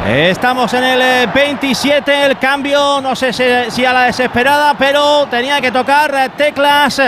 Estamos 0.05 0.73
en 0.73 0.83
el 0.83 1.27
27, 1.27 2.11
eh, 2.11 2.25
el 2.25 2.37
cambio, 2.37 2.99
no 3.01 3.15
sé 3.15 3.31
si, 3.69 3.85
a 3.85 3.93
la 3.93 4.03
desesperada, 4.03 4.73
pero 4.77 5.27
tenía 5.27 5.61
que 5.61 5.71
tocar 5.71 6.13
eh, 6.13 6.29
teclas 6.35 7.01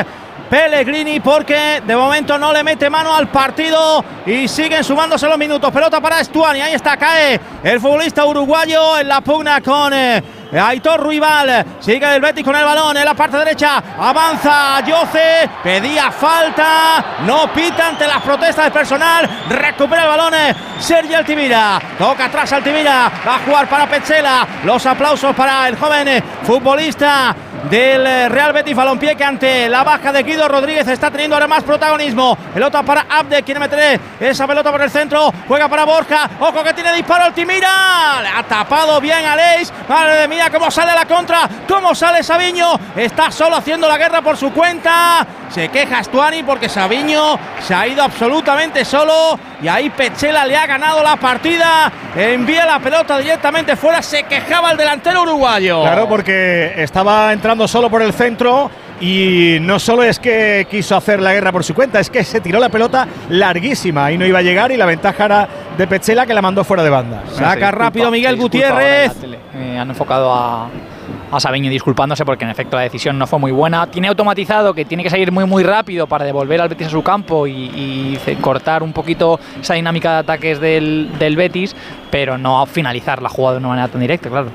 Pellegrini 0.50 1.20
porque 1.20 1.82
de 1.86 1.96
momento 1.96 2.38
no 2.38 2.52
le 2.52 2.64
mete 2.64 2.90
mano 2.90 3.14
al 3.14 3.28
partido 3.30 4.04
y 4.26 4.48
siguen 4.48 4.84
sumándose 4.84 5.28
los 5.28 5.38
minutos. 5.38 5.72
Pelota 5.72 6.02
para 6.02 6.24
Stuani, 6.24 6.62
ahí 6.62 6.74
está, 6.74 6.98
cae 6.98 7.40
el 7.64 7.80
futbolista 7.80 8.26
uruguayo 8.26 8.98
en 8.98 9.08
la 9.08 9.22
pugna 9.22 9.62
con... 9.62 9.94
Eh, 9.94 10.24
Aitor 10.52 11.00
Ruibal, 11.00 11.64
sigue 11.80 12.16
el 12.16 12.22
Betis 12.22 12.44
con 12.44 12.56
el 12.56 12.64
balón 12.64 12.98
en 12.98 13.06
la 13.06 13.14
parte 13.14 13.38
derecha, 13.38 13.84
avanza 14.00 14.84
Yoce, 14.84 15.48
pedía 15.62 16.12
falta, 16.12 17.18
no 17.24 17.54
pita 17.54 17.90
ante 17.90 18.08
las 18.08 18.22
protestas 18.24 18.66
del 18.66 18.74
personal, 18.74 19.30
recupera 19.48 20.04
el 20.04 20.08
balón 20.08 20.34
eh, 20.34 20.56
Sergio 20.80 21.20
Altimira, 21.20 21.80
toca 22.00 22.26
atrás 22.26 22.52
Altimira, 22.52 23.12
va 23.28 23.36
a 23.36 23.40
jugar 23.40 23.70
para 23.70 23.88
Petzela, 23.88 24.48
los 24.64 24.84
aplausos 24.88 25.36
para 25.36 25.68
el 25.68 25.78
joven 25.78 26.08
eh, 26.08 26.24
futbolista 26.42 27.36
del 27.70 28.06
eh, 28.06 28.30
Real 28.30 28.54
Betis 28.54 28.76
Balompié 28.76 29.16
que 29.16 29.24
ante 29.24 29.68
la 29.70 29.84
baja 29.84 30.12
de 30.12 30.24
Guido 30.24 30.48
Rodríguez 30.48 30.88
está 30.88 31.12
teniendo 31.12 31.36
ahora 31.36 31.48
más 31.48 31.64
protagonismo. 31.64 32.38
Pelota 32.54 32.84
para 32.84 33.06
Abde, 33.10 33.44
quiere 33.44 33.60
meter 33.60 34.00
esa 34.20 34.48
pelota 34.48 34.72
por 34.72 34.82
el 34.82 34.90
centro, 34.90 35.34
juega 35.48 35.68
para 35.68 35.86
Borja, 35.86 36.30
ojo 36.40 36.64
que 36.64 36.74
tiene 36.74 36.94
disparo 36.94 37.26
Altimira, 37.26 38.22
le 38.22 38.28
ha 38.28 38.44
tapado 38.44 39.00
bien 39.02 39.26
a 39.26 39.36
Leis, 39.36 39.72
madre 39.88 40.28
mía 40.28 40.50
cómo 40.52 40.72
sale 40.72 40.94
la 40.94 41.06
contra, 41.06 41.50
cómo 41.68 41.94
sale 41.96 42.24
Sabiño, 42.24 42.80
está 42.96 43.32
solo 43.32 43.58
haciendo 43.58 43.88
la 43.88 43.98
guerra 43.98 44.22
por 44.22 44.38
su 44.38 44.52
cuenta, 44.52 45.26
se 45.50 45.70
queja 45.70 46.04
Stuani 46.04 46.44
porque 46.44 46.70
Sabiño 46.70 47.38
se 47.66 47.74
ha 47.74 47.88
ido 47.88 48.04
absolutamente 48.04 48.86
solo 48.86 49.40
y 49.62 49.68
ahí 49.68 49.90
Pechela 49.90 50.46
le 50.46 50.56
ha 50.56 50.66
ganado 50.66 51.04
la 51.04 51.18
partida, 51.18 51.92
envía 52.16 52.66
la 52.66 52.80
pelota 52.80 53.18
directamente 53.18 53.76
fuera, 53.76 54.02
se 54.02 54.24
quejaba 54.24 54.72
el 54.72 54.78
delantero 54.78 55.24
uruguayo. 55.24 55.82
Claro, 55.82 56.08
porque 56.08 56.74
estaba 56.78 57.34
entrando 57.34 57.68
solo 57.68 57.90
por 57.90 58.02
el 58.02 58.14
centro 58.14 58.72
y 59.02 59.58
no 59.62 59.80
solo 59.80 60.04
es 60.04 60.20
que 60.20 60.68
quiso 60.70 60.96
hacer 60.96 61.22
la 61.22 61.34
guerra 61.34 61.52
por 61.52 61.64
su 61.64 61.74
cuenta, 61.74 62.00
es 62.00 62.10
que 62.10 62.24
se 62.24 62.42
tiró 62.42 62.60
la 62.60 62.70
pelota 62.70 63.08
larguísima 63.30 64.12
y 64.12 64.18
no 64.18 64.26
iba 64.26 64.40
a 64.40 64.42
llegar 64.42 64.72
y 64.72 64.78
la 64.78 64.86
ventaja 64.86 65.26
era 65.26 65.48
de 65.78 65.88
Pechela 65.88 66.26
que 66.26 66.34
la 66.34 66.42
mandó 66.42 66.64
fuera 66.64 66.84
de 66.84 66.90
banda. 66.90 67.24
Saca 67.34 67.72
rápido 67.72 68.12
Miguel 68.12 68.36
Gutiérrez. 68.38 69.12
Eh, 69.56 69.78
han 69.78 69.90
enfocado 69.90 70.34
a, 70.34 70.70
a 71.32 71.40
Sabiño 71.40 71.70
disculpándose 71.70 72.26
porque 72.26 72.46
en 72.46 72.52
efecto 72.52 72.78
la 72.78 72.84
decisión 72.84 73.18
no 73.18 73.28
fue 73.28 73.40
muy 73.40 73.52
buena. 73.52 73.88
Tiene 73.88 74.08
automatizado 74.08 74.74
que 74.74 74.86
tiene 74.86 75.04
que 75.04 75.10
salir 75.10 75.32
muy 75.32 75.46
muy 75.46 75.64
rápido 75.64 76.08
para 76.08 76.26
devolver 76.26 76.62
al 76.62 76.70
Betis 76.70 76.88
a 76.88 76.90
su 76.90 77.04
campo 77.04 77.48
y, 77.48 78.18
cortar 78.42 78.84
un 78.84 78.94
poquito 78.94 79.40
esa 79.62 79.74
dinámica 79.74 80.14
de 80.14 80.18
ataques 80.20 80.60
del, 80.60 81.10
del 81.20 81.36
Betis, 81.36 81.76
pero 82.10 82.38
no 82.38 82.66
finalizar 82.66 83.22
la 83.22 83.30
jugada 83.30 83.56
de 83.56 83.60
una 83.60 83.70
manera 83.70 83.88
tan 83.88 84.02
directa, 84.02 84.30
claro. 84.30 84.50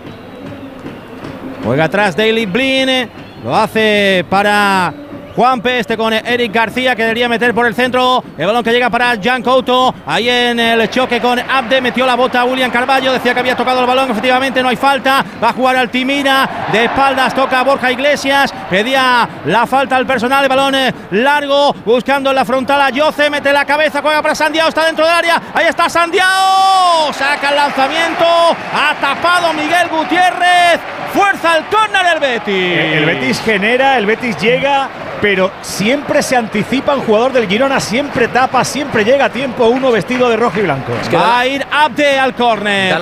Juega 1.64 1.84
atrás 1.84 2.16
Daily 2.16 2.46
Blin. 2.46 3.08
Lo 3.44 3.54
hace 3.54 4.24
para 4.30 4.92
Juanpe, 5.34 5.80
este 5.80 5.96
con 5.96 6.12
Eric 6.12 6.52
García 6.52 6.94
que 6.94 7.02
debería 7.02 7.28
meter 7.28 7.52
por 7.52 7.66
el 7.66 7.74
centro. 7.74 8.22
El 8.38 8.46
balón 8.46 8.62
que 8.62 8.70
llega 8.70 8.88
para 8.88 9.16
Jan 9.20 9.42
Couto. 9.42 9.92
Ahí 10.06 10.28
en 10.28 10.60
el 10.60 10.88
choque 10.88 11.20
con 11.20 11.38
Abde. 11.38 11.80
Metió 11.80 12.06
la 12.06 12.14
bota 12.14 12.44
William 12.44 12.70
Carballo. 12.70 13.12
Decía 13.12 13.34
que 13.34 13.40
había 13.40 13.56
tocado 13.56 13.80
el 13.80 13.86
balón. 13.86 14.10
Efectivamente, 14.10 14.62
no 14.62 14.68
hay 14.68 14.76
falta. 14.76 15.24
Va 15.42 15.48
a 15.48 15.52
jugar 15.52 15.76
Altimira. 15.76 16.68
De 16.70 16.84
espaldas 16.84 17.34
toca 17.34 17.62
Borja 17.64 17.90
Iglesias. 17.90 18.54
Pedía 18.70 19.28
la 19.46 19.66
falta 19.66 19.96
al 19.96 20.06
personal. 20.06 20.44
El 20.44 20.48
balón 20.48 20.76
eh, 20.76 20.94
largo. 21.10 21.74
Buscando 21.84 22.30
en 22.30 22.36
la 22.36 22.44
frontal 22.44 22.80
a 22.80 22.90
Yoce. 22.90 23.28
Mete 23.28 23.52
la 23.52 23.64
cabeza. 23.64 24.00
Juega 24.02 24.22
para 24.22 24.36
Sandiao. 24.36 24.68
Está 24.68 24.84
dentro 24.84 25.04
del 25.04 25.14
área. 25.14 25.42
Ahí 25.52 25.66
está 25.66 25.88
Sandiao. 25.88 27.12
Saca 27.12 27.48
el 27.48 27.56
lanzamiento. 27.56 28.24
Ha 28.24 28.94
tapado 29.00 29.52
Miguel 29.52 29.88
Gutiérrez. 29.88 30.78
Fuerza 31.12 31.56
el 31.56 31.64
córner 31.64 32.04
del 32.08 32.20
Betis. 32.20 32.78
El 32.78 33.04
Betis 33.04 33.42
genera. 33.44 33.98
El 33.98 34.06
Betis 34.06 34.36
llega 34.38 34.88
pero 35.24 35.50
siempre 35.62 36.22
se 36.22 36.36
anticipa 36.36 36.94
un 36.94 37.00
jugador 37.00 37.32
del 37.32 37.48
Girona, 37.48 37.80
siempre 37.80 38.28
tapa, 38.28 38.62
siempre 38.62 39.06
llega 39.06 39.24
a 39.24 39.30
tiempo 39.30 39.68
uno 39.68 39.90
vestido 39.90 40.28
de 40.28 40.36
rojo 40.36 40.58
y 40.58 40.64
blanco. 40.64 40.92
va 41.14 41.38
a 41.38 41.46
ir 41.46 41.66
Abde 41.72 42.18
al 42.18 42.34
córner. 42.34 42.92
Da, 42.92 42.98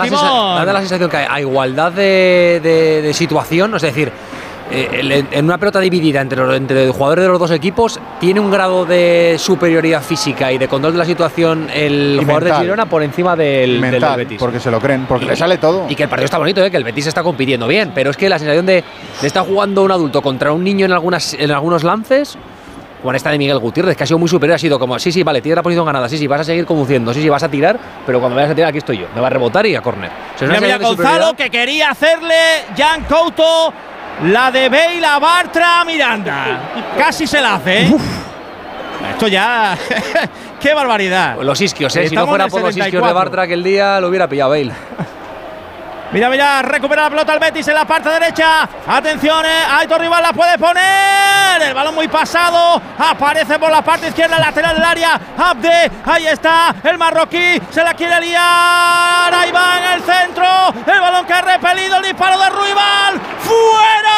la 0.64 0.78
sensación 0.78 1.10
que 1.10 1.16
a 1.16 1.40
igualdad 1.40 1.90
de, 1.90 3.10
situación, 3.12 3.74
es 3.74 3.82
decir, 3.82 4.12
eh, 4.72 5.24
en 5.30 5.44
una 5.44 5.58
pelota 5.58 5.80
dividida 5.80 6.20
entre, 6.20 6.56
entre 6.56 6.86
los 6.86 6.96
jugadores 6.96 7.24
de 7.24 7.28
los 7.28 7.38
dos 7.38 7.50
equipos, 7.50 8.00
tiene 8.18 8.40
un 8.40 8.50
grado 8.50 8.86
de 8.86 9.36
superioridad 9.38 10.02
física 10.02 10.50
y 10.50 10.56
de 10.56 10.66
control 10.66 10.94
de 10.94 10.98
la 10.98 11.04
situación 11.04 11.68
el 11.74 12.18
jugador 12.20 12.44
de 12.44 12.54
Girona 12.54 12.86
por 12.86 13.02
encima 13.02 13.36
del, 13.36 13.80
Betis. 13.80 14.38
Porque 14.38 14.60
se 14.60 14.70
lo 14.70 14.80
creen, 14.80 15.04
porque 15.06 15.26
le 15.26 15.36
sale 15.36 15.58
todo. 15.58 15.86
Y 15.88 15.94
que 15.94 16.04
el 16.04 16.08
partido 16.08 16.24
está 16.24 16.38
bonito, 16.38 16.64
¿eh? 16.64 16.70
que 16.70 16.78
el 16.78 16.84
Betis 16.84 17.06
está 17.06 17.22
compitiendo 17.22 17.68
bien, 17.68 17.92
pero 17.94 18.10
es 18.10 18.16
que 18.16 18.28
la 18.28 18.38
sensación 18.38 18.64
de, 18.64 18.82
de 19.20 19.26
estar 19.26 19.46
jugando 19.46 19.82
un 19.82 19.92
adulto 19.92 20.22
contra 20.22 20.52
un 20.52 20.64
niño 20.64 20.86
en, 20.86 20.92
algunas, 20.92 21.34
en 21.34 21.50
algunos 21.50 21.84
lances 21.84 22.38
como 23.02 23.12
esta 23.14 23.30
de 23.30 23.38
Miguel 23.38 23.58
Gutiérrez, 23.58 23.96
que 23.96 24.04
ha 24.04 24.06
sido 24.06 24.18
muy 24.18 24.28
superior, 24.28 24.54
ha 24.54 24.58
sido 24.58 24.78
como, 24.78 24.98
sí, 24.98 25.10
sí, 25.10 25.24
vale, 25.24 25.42
tiene 25.42 25.56
la 25.56 25.62
posición 25.62 25.84
ganada, 25.84 26.08
sí, 26.08 26.16
sí, 26.16 26.28
vas 26.28 26.42
a 26.42 26.44
seguir 26.44 26.64
conduciendo, 26.64 27.12
sí, 27.12 27.20
sí, 27.20 27.28
vas 27.28 27.42
a 27.42 27.48
tirar, 27.48 27.78
pero 28.06 28.20
cuando 28.20 28.36
vayas 28.36 28.52
a 28.52 28.54
tirar, 28.54 28.68
aquí 28.68 28.78
estoy 28.78 28.98
yo, 28.98 29.08
me 29.14 29.20
va 29.20 29.26
a 29.26 29.30
rebotar 29.30 29.66
y 29.66 29.74
a 29.74 29.82
córner. 29.82 30.10
mira, 30.40 30.78
Gonzalo, 30.78 31.34
que 31.34 31.50
quería 31.50 31.90
hacerle 31.90 32.34
Jan 32.76 33.02
Couto 33.04 33.72
la 34.24 34.50
de 34.50 34.68
Bale 34.68 35.00
Bartra 35.20 35.84
Miranda. 35.84 36.72
Casi 36.96 37.26
se 37.26 37.40
la 37.40 37.54
hace, 37.54 37.82
¿eh? 37.82 37.96
Esto 39.10 39.28
ya. 39.28 39.76
¡Qué 40.60 40.74
barbaridad! 40.74 41.38
Los 41.42 41.60
isquios, 41.60 41.94
¿eh? 41.96 42.08
si 42.08 42.14
no 42.14 42.26
fuera 42.26 42.46
por 42.48 42.62
los 42.62 42.76
isquios 42.76 43.04
de 43.04 43.12
Bartra 43.12 43.42
aquel 43.42 43.62
día, 43.62 44.00
lo 44.00 44.08
hubiera 44.08 44.28
pillado 44.28 44.50
Bale. 44.50 44.72
Mira, 46.12 46.28
mira, 46.28 46.60
recupera 46.60 47.04
la 47.04 47.10
pelota 47.10 47.32
el 47.32 47.40
Betis 47.40 47.66
en 47.68 47.74
la 47.74 47.86
parte 47.86 48.10
derecha. 48.10 48.68
Atención, 48.86 49.46
eh, 49.46 49.64
Aitor 49.78 50.02
la 50.02 50.32
puede 50.34 50.58
poner. 50.58 51.62
El 51.62 51.72
balón 51.72 51.94
muy 51.94 52.06
pasado. 52.06 52.82
Aparece 52.98 53.58
por 53.58 53.70
la 53.70 53.80
parte 53.80 54.08
izquierda, 54.08 54.38
lateral 54.38 54.74
del 54.76 54.84
área. 54.84 55.18
Abde, 55.38 55.90
ahí 56.04 56.26
está. 56.26 56.74
El 56.84 56.98
marroquí 56.98 57.58
se 57.70 57.82
la 57.82 57.94
quiere 57.94 58.20
liar. 58.20 59.32
Ahí 59.32 59.50
va 59.52 59.78
en 59.78 59.84
el 59.94 60.02
centro. 60.02 60.44
El 60.86 61.00
balón 61.00 61.24
que 61.24 61.32
ha 61.32 61.40
repelido 61.40 61.96
el 61.96 62.02
disparo 62.02 62.38
de 62.38 62.50
Ruibal. 62.50 63.18
¡Fuera! 63.40 64.12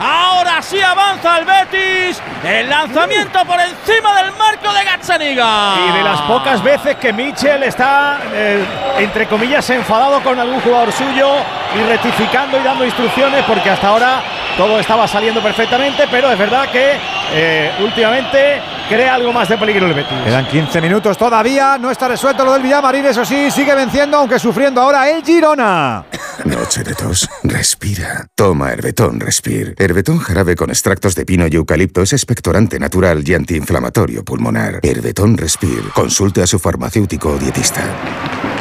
Ahora 0.00 0.60
sí 0.62 0.80
avanza 0.80 1.38
el 1.38 1.44
Betis. 1.44 2.20
El 2.44 2.68
lanzamiento 2.68 3.44
por 3.44 3.58
encima 3.58 4.16
del 4.20 4.32
marco 4.32 4.72
de 4.72 4.84
Gazzaniga. 4.84 5.76
Y 5.88 5.92
de 5.96 6.02
las 6.02 6.20
pocas 6.22 6.62
veces 6.62 6.96
que 6.96 7.12
Michel 7.12 7.62
está, 7.62 8.18
eh, 8.32 8.62
entre 8.98 9.26
comillas, 9.26 9.43
enfadado 9.52 10.22
con 10.22 10.38
algún 10.38 10.60
jugador 10.60 10.90
suyo 10.92 11.28
y 11.74 11.82
rectificando 11.88 12.58
y 12.58 12.62
dando 12.62 12.84
instrucciones, 12.84 13.44
porque 13.44 13.70
hasta 13.70 13.88
ahora 13.88 14.22
todo 14.56 14.78
estaba 14.78 15.06
saliendo 15.06 15.42
perfectamente, 15.42 16.04
pero 16.10 16.30
es 16.30 16.38
verdad 16.38 16.70
que 16.70 16.92
eh, 17.32 17.70
últimamente 17.82 18.60
crea 18.88 19.14
algo 19.14 19.32
más 19.32 19.48
de 19.48 19.58
peligro 19.58 19.86
el 19.86 19.94
Betis. 19.94 20.16
Quedan 20.24 20.46
15 20.46 20.80
minutos 20.80 21.18
todavía, 21.18 21.78
no 21.78 21.90
está 21.90 22.08
resuelto 22.08 22.44
lo 22.44 22.52
del 22.52 22.62
Villamarín, 22.62 23.04
eso 23.06 23.24
sí, 23.24 23.50
sigue 23.50 23.74
venciendo, 23.74 24.18
aunque 24.18 24.38
sufriendo 24.38 24.80
ahora 24.80 25.10
el 25.10 25.24
Girona. 25.24 26.04
Noche 26.44 26.82
de 26.82 26.94
tos, 26.94 27.28
respira. 27.42 28.26
Toma 28.34 28.72
Herbetón 28.72 29.20
Respir. 29.20 29.74
Herbetón 29.78 30.18
jarabe 30.18 30.56
con 30.56 30.70
extractos 30.70 31.14
de 31.14 31.24
pino 31.24 31.46
y 31.46 31.54
eucalipto 31.54 32.02
es 32.02 32.12
expectorante 32.12 32.78
natural 32.78 33.22
y 33.26 33.34
antiinflamatorio 33.34 34.24
pulmonar. 34.24 34.80
Herbetón 34.82 35.36
Respir. 35.36 35.90
Consulte 35.94 36.42
a 36.42 36.46
su 36.46 36.58
farmacéutico 36.58 37.30
o 37.30 37.38
dietista. 37.38 37.82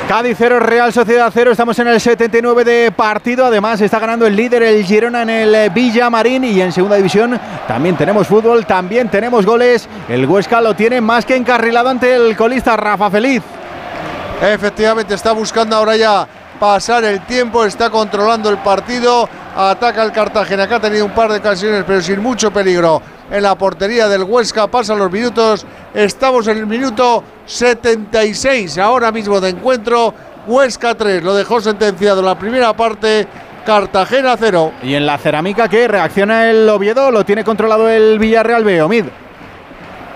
Cádiz 0.08 0.36
0, 0.38 0.60
Real 0.60 0.92
Sociedad 0.92 1.32
0. 1.34 1.52
Estamos 1.52 1.80
en 1.80 1.88
el 1.88 2.00
79 2.00 2.64
de 2.66 2.92
partido. 2.92 3.46
Además, 3.46 3.80
está 3.80 4.00
ganando 4.00 4.28
el 4.28 4.36
líder, 4.36 4.62
el 4.62 4.84
Girona, 4.84 5.22
en 5.22 5.30
el 5.30 5.70
Villamarín. 5.70 6.44
Y 6.44 6.62
en 6.62 6.72
segunda 6.72 6.98
división 6.98 7.40
también 7.68 7.96
tenemos 7.96 8.28
fútbol, 8.28 8.66
también 8.66 9.10
tenemos 9.10 9.46
goles. 9.46 9.88
El 10.10 10.26
Huesca 10.26 10.60
lo 10.62 10.76
tiene 10.76 11.00
más 11.00 11.26
que 11.26 11.36
encarrilado 11.36 11.90
ante 11.90 12.14
el 12.16 12.36
colista 12.36 12.76
Rafa 12.76 13.10
Feliz. 13.10 13.42
Efectivamente, 14.42 15.14
está 15.14 15.32
buscando 15.32 15.76
ahora 15.76 15.96
ya 15.96 16.28
pasar 16.64 17.04
el 17.04 17.26
tiempo, 17.26 17.66
está 17.66 17.90
controlando 17.90 18.50
el 18.50 18.58
partido. 18.60 19.28
Ataca 19.54 20.02
el 20.02 20.14
Cartagena, 20.14 20.66
que 20.66 20.76
ha 20.76 20.80
tenido 20.80 21.04
un 21.04 21.12
par 21.12 21.30
de 21.30 21.40
ocasiones, 21.40 21.84
pero 21.86 22.02
sin 22.02 22.22
mucho 22.22 22.52
peligro 22.52 23.02
en 23.30 23.44
la 23.44 23.54
portería 23.56 24.08
del 24.08 24.24
Huesca. 24.24 24.68
Pasan 24.68 24.98
los 24.98 25.12
minutos. 25.12 25.66
Estamos 25.94 26.48
en 26.48 26.60
el 26.60 26.66
minuto 26.66 27.22
76 27.46 28.78
ahora 28.78 29.12
mismo 29.12 29.42
de 29.42 29.50
encuentro. 29.50 30.14
Huesca 30.48 30.96
3 30.96 31.22
lo 31.22 31.36
dejó 31.36 31.60
sentenciado 31.60 32.22
en 32.22 32.28
la 32.28 32.40
primera 32.40 32.72
parte. 32.72 33.28
Cartagena 33.66 34.38
0. 34.40 34.72
¿Y 34.84 34.96
en 34.96 35.06
la 35.06 35.18
cerámica 35.18 35.68
qué? 35.68 35.90
¿Reacciona 35.90 36.50
el 36.50 36.70
Oviedo? 36.70 37.12
¿Lo 37.12 37.26
tiene 37.26 37.44
controlado 37.44 37.90
el 37.90 38.18
Villarreal 38.20 38.64
B? 38.64 38.82
Omid. 38.82 39.04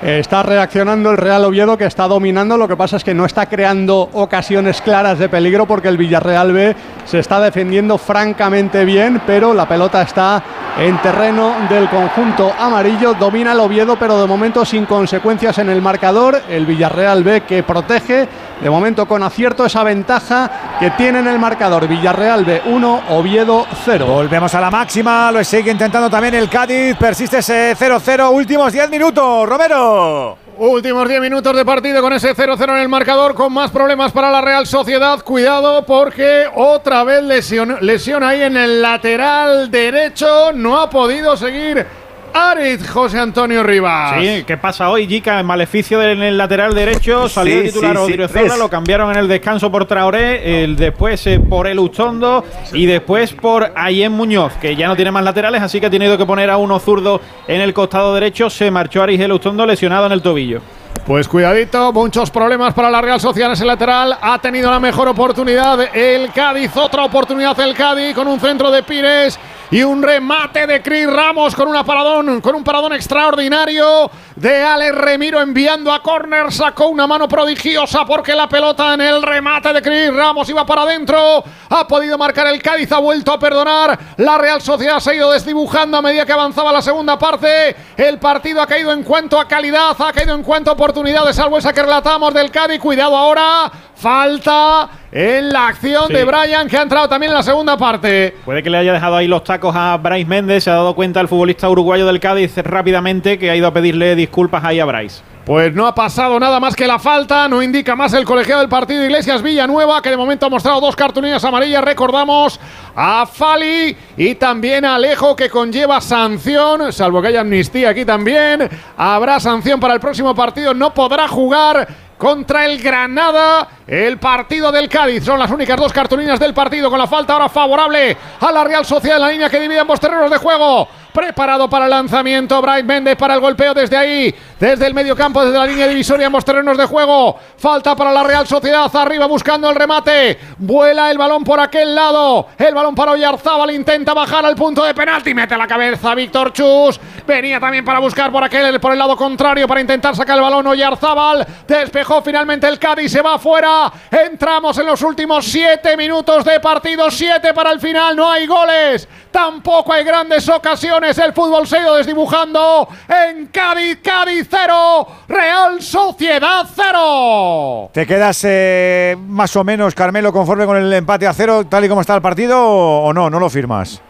Está 0.01 0.43
reaccionando 0.43 1.09
el 1.09 1.17
Real 1.17 1.43
Oviedo 1.43 1.76
que 1.76 1.85
está 1.85 2.08
dominando, 2.08 2.56
lo 2.56 2.67
que 2.67 2.77
pasa 2.77 2.98
es 2.98 3.03
que 3.03 3.16
no 3.16 3.26
está 3.26 3.48
creando 3.48 4.09
ocasiones 4.14 4.80
claras 4.82 5.17
de 5.17 5.27
peligro 5.27 5.66
porque 5.66 5.88
el 5.88 5.98
Villarreal 5.98 6.53
B 6.53 6.76
se 7.08 7.19
está 7.19 7.40
defendiendo 7.40 7.98
francamente 7.98 8.84
bien, 8.84 9.22
pero 9.26 9.53
la 9.53 9.68
pelota 9.68 10.02
está 10.02 10.44
en 10.77 10.98
terreno 11.02 11.56
del 11.69 11.90
conjunto 11.90 12.53
amarillo. 12.60 13.14
Domina 13.14 13.53
el 13.53 13.60
Oviedo, 13.61 13.98
pero 13.98 14.19
de 14.19 14.27
momento 14.27 14.66
sin 14.66 14.86
consecuencias 14.86 15.58
en 15.58 15.69
el 15.69 15.82
marcador. 15.82 16.42
El 16.50 16.66
Villarreal 16.66 17.24
B 17.24 17.42
que 17.42 17.64
protege, 17.64 18.27
de 18.61 18.69
momento 18.69 19.08
con 19.08 19.24
acierto 19.24 19.66
esa 19.66 19.84
ventaja 19.84 20.77
que 20.80 20.92
tiene 20.92 21.19
en 21.19 21.27
el 21.27 21.40
marcador. 21.40 21.88
Villarreal 21.88 22.44
B 22.44 22.61
1, 22.66 23.02
Oviedo 23.10 23.66
0. 23.86 24.06
Volvemos 24.06 24.53
a 24.53 24.60
la 24.60 24.69
máxima, 24.69 25.32
lo 25.32 25.42
sigue 25.44 25.72
intentando 25.72 26.10
también 26.10 26.36
el 26.36 26.50
Cádiz, 26.50 26.98
persiste 26.98 27.38
ese 27.38 27.74
0-0, 27.74 28.32
últimos 28.32 28.74
10 28.74 28.90
minutos, 28.90 29.48
Romero. 29.48 30.47
Últimos 30.60 31.08
10 31.08 31.22
minutos 31.22 31.56
de 31.56 31.64
partido 31.64 32.02
con 32.02 32.14
ese 32.14 32.36
0-0 32.36 32.64
en 32.69 32.77
el 32.77 32.90
marcador, 32.90 33.36
con 33.36 33.53
más 33.53 33.69
problemas 33.69 34.11
para 34.11 34.32
la 34.32 34.42
Real 34.42 34.66
Sociedad. 34.66 35.22
Cuidado 35.22 35.86
porque 35.86 36.48
otra 36.52 37.03
vez 37.03 37.22
lesión, 37.22 37.77
lesión 37.82 38.24
ahí 38.24 38.42
en 38.42 38.58
el 38.58 38.82
lateral 38.82 39.69
derecho. 39.69 40.52
No 40.53 40.82
ha 40.82 40.90
podido 40.90 41.38
seguir 41.38 41.86
Aritz 42.34 42.90
José 42.90 43.20
Antonio 43.20 43.64
Rivas. 43.64 44.22
Sí, 44.22 44.44
¿qué 44.46 44.58
pasa 44.58 44.90
hoy, 44.90 45.08
Jica? 45.08 45.40
En 45.40 45.46
maleficio 45.46 46.02
en 46.02 46.22
el 46.22 46.38
lateral 46.38 46.74
derecho, 46.74 47.28
salió 47.30 47.54
Sí, 47.54 47.60
el 47.60 47.66
titular 47.68 47.98
sí, 48.06 48.14
ves. 48.16 48.58
lo 48.58 48.70
cambiaron 48.70 49.12
en 49.12 49.18
el 49.18 49.28
descanso 49.28 49.72
por 49.72 49.86
Traoré, 49.86 50.64
el 50.64 50.76
después 50.76 51.26
eh, 51.28 51.40
por 51.40 51.68
el 51.68 51.80
Ustondo 51.80 52.44
y 52.74 52.86
después 52.86 53.34
por 53.34 53.72
Ayén 53.76 54.12
Muñoz, 54.12 54.54
que 54.62 54.76
ya 54.76 54.88
no 54.88 54.96
tiene 54.96 55.12
más 55.12 55.24
laterales, 55.24 55.62
así 55.62 55.80
que 55.80 55.88
ha 55.88 55.90
tenido 55.90 56.18
que 56.18 56.26
poner 56.26 56.50
a 56.50 56.58
uno 56.58 56.80
zurdo 56.80 57.22
en 57.48 57.62
el 57.62 57.74
costado 57.74 58.14
derecho. 58.14 58.50
Se 58.50 58.70
marchó 58.72 59.04
Aris 59.04 59.20
el 59.20 59.32
Ustondo 59.32 59.66
lesionado 59.66 60.06
en 60.06 60.12
el 60.12 60.22
tobillo. 60.22 60.62
Pues 61.06 61.28
cuidadito, 61.30 61.94
muchos 61.94 62.30
problemas 62.32 62.74
para 62.74 62.92
la 62.92 63.02
Real 63.02 63.22
Sociedad 63.22 63.50
en 63.50 63.54
ese 63.54 63.64
lateral. 63.64 64.18
Ha 64.20 64.40
tenido 64.40 64.70
la 64.70 64.80
mejor 64.80 65.08
oportunidad 65.08 65.96
el 65.96 66.34
Cádiz, 66.34 66.76
otra 66.76 67.06
oportunidad 67.06 67.58
el 67.62 67.74
Cádiz 67.76 68.14
con 68.14 68.28
un 68.28 68.40
centro 68.42 68.70
de 68.70 68.84
Pires 68.84 69.40
y 69.70 69.84
un 69.84 70.02
remate 70.02 70.66
de 70.66 70.82
Cris 70.82 71.12
Ramos 71.12 71.54
con 71.56 71.68
una 71.68 71.84
paradón, 71.84 72.40
con 72.42 72.56
un 72.56 72.64
paradón 72.64 72.94
extraordinario 72.94 74.10
de 74.36 74.64
Alex 74.64 74.96
Remiro 74.96 75.42
enviando 75.42 75.92
a 75.92 76.02
córner, 76.02 76.52
sacó 76.52 76.88
una 76.88 77.06
mano 77.06 77.28
prodigiosa 77.28 78.06
porque 78.06 78.34
la 78.34 78.48
pelota 78.48 78.94
en 78.94 79.02
el 79.02 79.22
remate 79.22 79.74
de 79.74 79.82
Cris 79.82 80.14
Ramos 80.14 80.48
iba 80.50 80.66
para 80.66 80.84
adentro. 80.84 81.44
Ha 81.70 81.88
podido 81.88 82.18
marcar 82.18 82.48
el 82.48 82.62
Cádiz, 82.62 82.92
ha 82.92 83.00
vuelto 83.00 83.34
a 83.34 83.40
perdonar. 83.40 83.98
La 84.18 84.38
Real 84.38 84.62
Sociedad 84.62 85.00
se 85.00 85.12
ha 85.12 85.16
ido 85.16 85.32
desdibujando 85.32 85.98
a 85.98 86.02
medida 86.02 86.26
que 86.26 86.32
avanzaba 86.32 86.72
la 86.72 86.82
segunda 86.82 87.20
parte. 87.20 87.76
El 87.98 88.20
partido 88.20 88.62
ha 88.62 88.68
caído 88.68 88.94
en 88.94 89.04
cuanto 89.04 89.40
a 89.40 89.48
calidad, 89.48 89.96
ha 90.00 90.14
caído 90.14 90.34
en 90.34 90.44
cuanto 90.44 90.70
a 90.70 90.74
oportunidades, 90.74 91.36
salvo 91.36 91.58
esa 91.58 91.74
que 91.74 91.82
relatamos 91.82 92.34
del 92.34 92.52
Cádiz. 92.52 92.80
Cuidado 92.80 93.18
ahora, 93.18 93.70
falta 93.96 94.90
en 95.18 95.52
la 95.52 95.68
acción 95.70 96.04
Sí. 96.08 96.14
de 96.14 96.24
Brian 96.26 96.68
que 96.68 96.78
ha 96.78 96.84
entrado 96.84 97.10
también 97.10 97.32
en 97.32 97.38
la 97.38 97.42
segunda 97.44 97.76
parte. 97.76 98.36
Puede 98.46 98.62
que 98.62 98.70
le 98.70 98.78
haya 98.78 98.94
dejado 98.94 99.16
ahí 99.16 99.28
los 99.28 99.44
tacos 99.44 99.76
a 99.76 99.98
Bryce 99.98 100.26
Méndez, 100.30 100.64
se 100.64 100.70
ha 100.70 100.76
dado 100.76 100.94
cuenta 100.94 101.20
el 101.22 101.28
futbolista 101.28 101.68
uruguayo 101.68 102.06
del 102.06 102.20
Cádiz 102.20 102.56
rápidamente 102.58 103.40
que 103.40 103.50
ha 103.50 103.56
ido 103.56 103.66
a 103.66 103.74
pedirle 103.74 104.16
disculpas 104.16 104.64
ahí 104.64 104.80
a 104.80 104.86
Bryce. 104.86 105.24
Pues 105.44 105.74
no 105.74 105.88
ha 105.88 105.96
pasado 105.96 106.40
nada 106.40 106.60
más 106.60 106.76
que 106.76 106.86
la 106.86 107.00
falta, 107.00 107.48
no 107.48 107.64
indica 107.64 107.96
más 107.96 108.14
el 108.14 108.26
colegiado 108.26 108.60
del 108.60 108.70
partido 108.70 109.02
Iglesias 109.04 109.42
Villanueva, 109.42 110.02
que 110.02 110.10
de 110.10 110.18
momento 110.18 110.46
ha 110.46 110.50
mostrado 110.50 110.82
dos 110.82 110.96
cartulinas 110.96 111.44
amarillas, 111.46 111.84
recordamos, 111.84 112.60
a 112.94 113.26
Fali 113.26 113.96
y 114.18 114.36
también 114.36 114.84
a 114.84 114.96
Alejo, 114.96 115.36
que 115.38 115.50
conlleva 115.50 116.00
sanción, 116.02 116.92
salvo 116.92 117.22
que 117.22 117.30
haya 117.30 117.42
amnistía 117.42 117.90
aquí 117.90 118.04
también, 118.04 118.70
habrá 118.98 119.40
sanción 119.40 119.80
para 119.80 119.94
el 119.94 120.02
próximo 120.02 120.36
partido, 120.36 120.74
no 120.74 120.94
podrá 120.94 121.30
jugar 121.30 121.88
contra 122.18 122.66
el 122.66 122.82
Granada, 122.82 123.68
el 123.86 124.18
partido 124.18 124.72
del 124.72 124.90
Cádiz. 124.90 125.24
Son 125.24 125.40
las 125.40 125.52
únicas 125.52 125.78
dos 125.78 125.94
cartulinas 125.94 126.40
del 126.40 126.54
partido 126.54 126.90
con 126.90 127.00
la 127.00 127.08
falta 127.08 127.34
ahora 127.34 127.50
favorable 127.50 128.18
a 128.40 128.52
la 128.52 128.64
Real 128.64 128.86
Sociedad 128.86 129.18
en 129.18 129.24
la 129.24 129.30
línea 129.30 129.50
que 129.50 129.60
divide 129.60 129.80
ambos 129.80 130.00
terrenos 130.00 130.32
de 130.32 130.38
juego. 130.38 130.88
Preparado 131.18 131.68
para 131.68 131.86
el 131.86 131.90
lanzamiento, 131.90 132.62
Bright 132.62 132.86
Méndez 132.86 133.16
para 133.16 133.34
el 133.34 133.40
golpeo 133.40 133.74
desde 133.74 133.98
ahí, 133.98 134.36
desde 134.60 134.86
el 134.86 134.94
medio 134.94 135.16
campo, 135.16 135.44
desde 135.44 135.58
la 135.58 135.66
línea 135.66 135.88
divisoria, 135.88 136.28
ambos 136.28 136.46
terrenos 136.46 136.78
de 136.78 136.86
juego. 136.86 137.40
Falta 137.58 137.96
para 137.96 138.12
la 138.12 138.22
Real 138.22 138.46
Sociedad, 138.46 138.88
arriba 138.96 139.26
buscando 139.26 139.68
el 139.68 139.76
remate. 139.76 140.38
Vuela 140.60 141.10
el 141.10 141.18
balón 141.18 141.44
por 141.44 141.60
aquel 141.60 141.96
lado. 141.96 142.50
El 142.56 142.76
balón 142.76 142.94
para 142.94 143.14
Oyarzábal, 143.14 143.72
intenta 143.72 144.14
bajar 144.14 144.46
al 144.46 144.56
punto 144.56 144.84
de 144.84 144.94
penalti, 144.94 145.34
mete 145.34 145.58
la 145.58 145.66
cabeza 145.66 146.14
Víctor 146.14 146.54
Chus. 146.54 147.00
Venía 147.26 147.60
también 147.60 147.84
para 147.84 147.98
buscar 147.98 148.32
por 148.32 148.44
aquel, 148.44 148.80
por 148.80 148.92
el 148.92 149.00
lado 149.00 149.18
contrario, 149.18 149.68
para 149.68 149.82
intentar 149.82 150.16
sacar 150.16 150.38
el 150.38 150.44
balón 150.44 150.68
Oyarzábal. 150.68 151.48
Despejó 151.68 152.22
finalmente 152.22 152.68
el 152.68 152.78
Cádiz, 152.78 153.12
se 153.12 153.24
va 153.24 153.34
afuera. 153.34 153.92
Entramos 154.12 154.78
en 154.78 154.86
los 154.86 155.02
últimos 155.02 155.46
siete 155.46 155.98
minutos 155.98 156.46
de 156.46 156.60
partido, 156.60 157.10
siete 157.10 157.56
para 157.56 157.72
el 157.72 157.80
final, 157.80 158.16
no 158.16 158.30
hay 158.30 158.46
goles. 158.46 159.10
Tampoco 159.32 159.94
hay 159.94 160.04
grandes 160.04 160.48
ocasiones. 160.48 161.07
El 161.08 161.32
fútbol 161.32 161.66
se 161.66 161.77
ha 161.77 161.84
ido 161.84 161.95
desdibujando 161.95 162.90
en 163.08 163.48
Cádiz, 163.48 164.00
Cádiz 164.03 164.45
0, 164.52 165.08
Real 165.30 165.82
Sociedad 165.82 166.66
0. 166.76 167.92
¿Te 167.94 168.06
quedas 168.06 168.42
eh, 168.44 169.16
más 169.18 169.56
o 169.56 169.64
menos, 169.64 169.95
Carmelo, 169.95 170.34
conforme 170.34 170.66
con 170.66 170.76
el 170.76 170.92
empate 170.92 171.26
a 171.26 171.32
cero, 171.32 171.66
tal 171.66 171.86
y 171.86 171.88
como 171.88 172.02
está 172.02 172.14
el 172.14 172.22
partido, 172.22 172.61
o 172.61 173.06
o 173.06 173.14
no? 173.14 173.30
¿No 173.30 173.40
lo 173.40 173.50
firmas? 173.50 174.02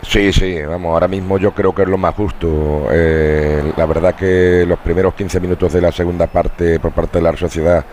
Sí, 0.00 0.32
sí, 0.32 0.62
vamos, 0.62 0.94
ahora 0.94 1.08
mismo 1.08 1.36
yo 1.36 1.52
creo 1.52 1.74
que 1.74 1.82
es 1.82 1.88
lo 1.88 1.98
más 1.98 2.14
justo. 2.14 2.86
Eh, 2.90 3.74
la 3.76 3.84
verdad 3.84 4.14
que 4.14 4.64
los 4.66 4.78
primeros 4.78 5.12
15 5.12 5.40
minutos 5.40 5.74
de 5.74 5.82
la 5.82 5.92
segunda 5.92 6.26
parte 6.26 6.80
por 6.80 6.92
parte 6.92 7.18
de 7.18 7.22
la 7.24 7.36
sociedad 7.36 7.84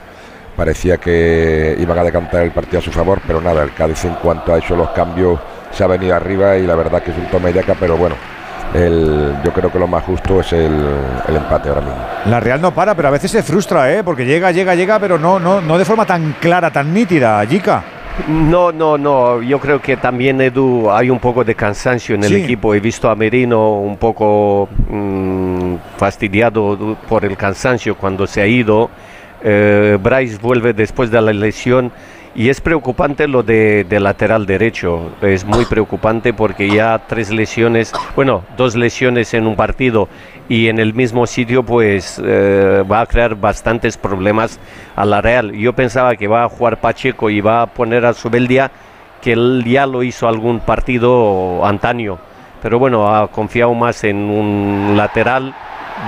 parecía 0.55 0.97
que 0.97 1.75
iban 1.77 1.99
a 1.99 2.03
decantar 2.03 2.43
el 2.43 2.51
partido 2.51 2.79
a 2.79 2.81
su 2.81 2.93
favor, 2.93 3.19
pero 3.27 3.41
nada, 3.41 3.61
el 3.61 3.73
Cádiz 3.73 4.05
en 4.05 4.15
cuanto 4.15 4.53
ha 4.53 4.57
hecho 4.57 4.77
los 4.77 4.89
cambios 4.91 5.37
se 5.71 5.83
ha 5.83 5.87
venido 5.87 6.15
arriba 6.15 6.57
y 6.57 6.65
la 6.65 6.75
verdad 6.75 7.01
que 7.01 7.11
es 7.11 7.17
un 7.17 7.25
toma 7.25 7.49
y 7.49 7.53
daca, 7.53 7.75
pero 7.79 7.97
bueno, 7.97 8.15
el, 8.73 9.35
yo 9.43 9.51
creo 9.53 9.71
que 9.71 9.79
lo 9.79 9.87
más 9.87 10.03
justo 10.03 10.41
es 10.41 10.51
el, 10.53 10.73
el 11.27 11.35
empate 11.35 11.69
ahora 11.69 11.81
mismo. 11.81 11.97
La 12.25 12.39
Real 12.39 12.61
no 12.61 12.73
para, 12.73 12.95
pero 12.95 13.07
a 13.07 13.11
veces 13.11 13.31
se 13.31 13.43
frustra, 13.43 13.93
¿eh? 13.93 14.03
Porque 14.03 14.25
llega, 14.25 14.51
llega, 14.51 14.75
llega, 14.75 14.99
pero 14.99 15.17
no, 15.17 15.39
no, 15.39 15.61
no 15.61 15.77
de 15.77 15.85
forma 15.85 16.05
tan 16.05 16.35
clara, 16.39 16.69
tan 16.71 16.93
nítida, 16.93 17.45
Jica. 17.45 17.83
No, 18.27 18.71
no, 18.71 18.97
no. 18.97 19.41
Yo 19.43 19.59
creo 19.59 19.79
que 19.79 19.95
también, 19.95 20.41
Edu, 20.41 20.89
hay 20.89 21.09
un 21.11 21.19
poco 21.19 21.43
de 21.43 21.53
cansancio 21.53 22.15
en 22.15 22.23
el 22.23 22.29
Sí. 22.29 22.35
equipo. 22.43 22.73
He 22.73 22.79
visto 22.79 23.09
a 23.11 23.15
Merino 23.15 23.75
un 23.79 23.95
poco 23.97 24.67
mm, 24.89 25.75
fastidiado 25.97 26.97
por 27.07 27.23
el 27.25 27.37
cansancio 27.37 27.95
cuando 27.95 28.25
se 28.25 28.41
ha 28.41 28.47
ido. 28.47 28.89
Eh, 29.43 29.99
Bryce 30.01 30.39
vuelve 30.41 30.73
después 30.73 31.11
de 31.11 31.21
la 31.21 31.31
lesión 31.31 31.91
y 32.37 32.49
es 32.49 32.61
preocupante 32.61 33.27
lo 33.27 33.41
de, 33.41 33.83
de 33.83 33.99
lateral 33.99 34.45
derecho. 34.45 35.11
Es 35.23 35.43
muy 35.43 35.65
preocupante 35.65 36.33
porque 36.33 36.69
ya 36.69 37.01
tres 37.07 37.31
lesiones, 37.31 37.91
bueno, 38.15 38.43
dos 38.55 38.75
lesiones 38.75 39.33
en 39.33 39.47
un 39.47 39.55
partido 39.55 40.07
y 40.47 40.67
en 40.67 40.77
el 40.77 40.93
mismo 40.93 41.25
sitio, 41.25 41.63
pues 41.63 42.21
eh, 42.23 42.83
va 42.89 43.01
a 43.01 43.05
crear 43.07 43.33
bastantes 43.33 43.97
problemas 43.97 44.59
a 44.95 45.03
la 45.03 45.19
Real. 45.19 45.51
Yo 45.53 45.73
pensaba 45.73 46.15
que 46.15 46.27
va 46.27 46.43
a 46.43 46.49
jugar 46.49 46.79
Pacheco 46.79 47.31
y 47.31 47.41
va 47.41 47.63
a 47.63 47.67
poner 47.67 48.05
a 48.05 48.13
Subeldia, 48.13 48.69
que 49.19 49.31
él 49.33 49.63
ya 49.65 49.87
lo 49.87 50.03
hizo 50.03 50.27
algún 50.27 50.59
partido 50.59 51.65
antaño. 51.65 52.19
Pero 52.61 52.77
bueno, 52.77 53.15
ha 53.15 53.29
confiado 53.29 53.73
más 53.73 54.03
en 54.03 54.17
un 54.17 54.93
lateral 54.95 55.55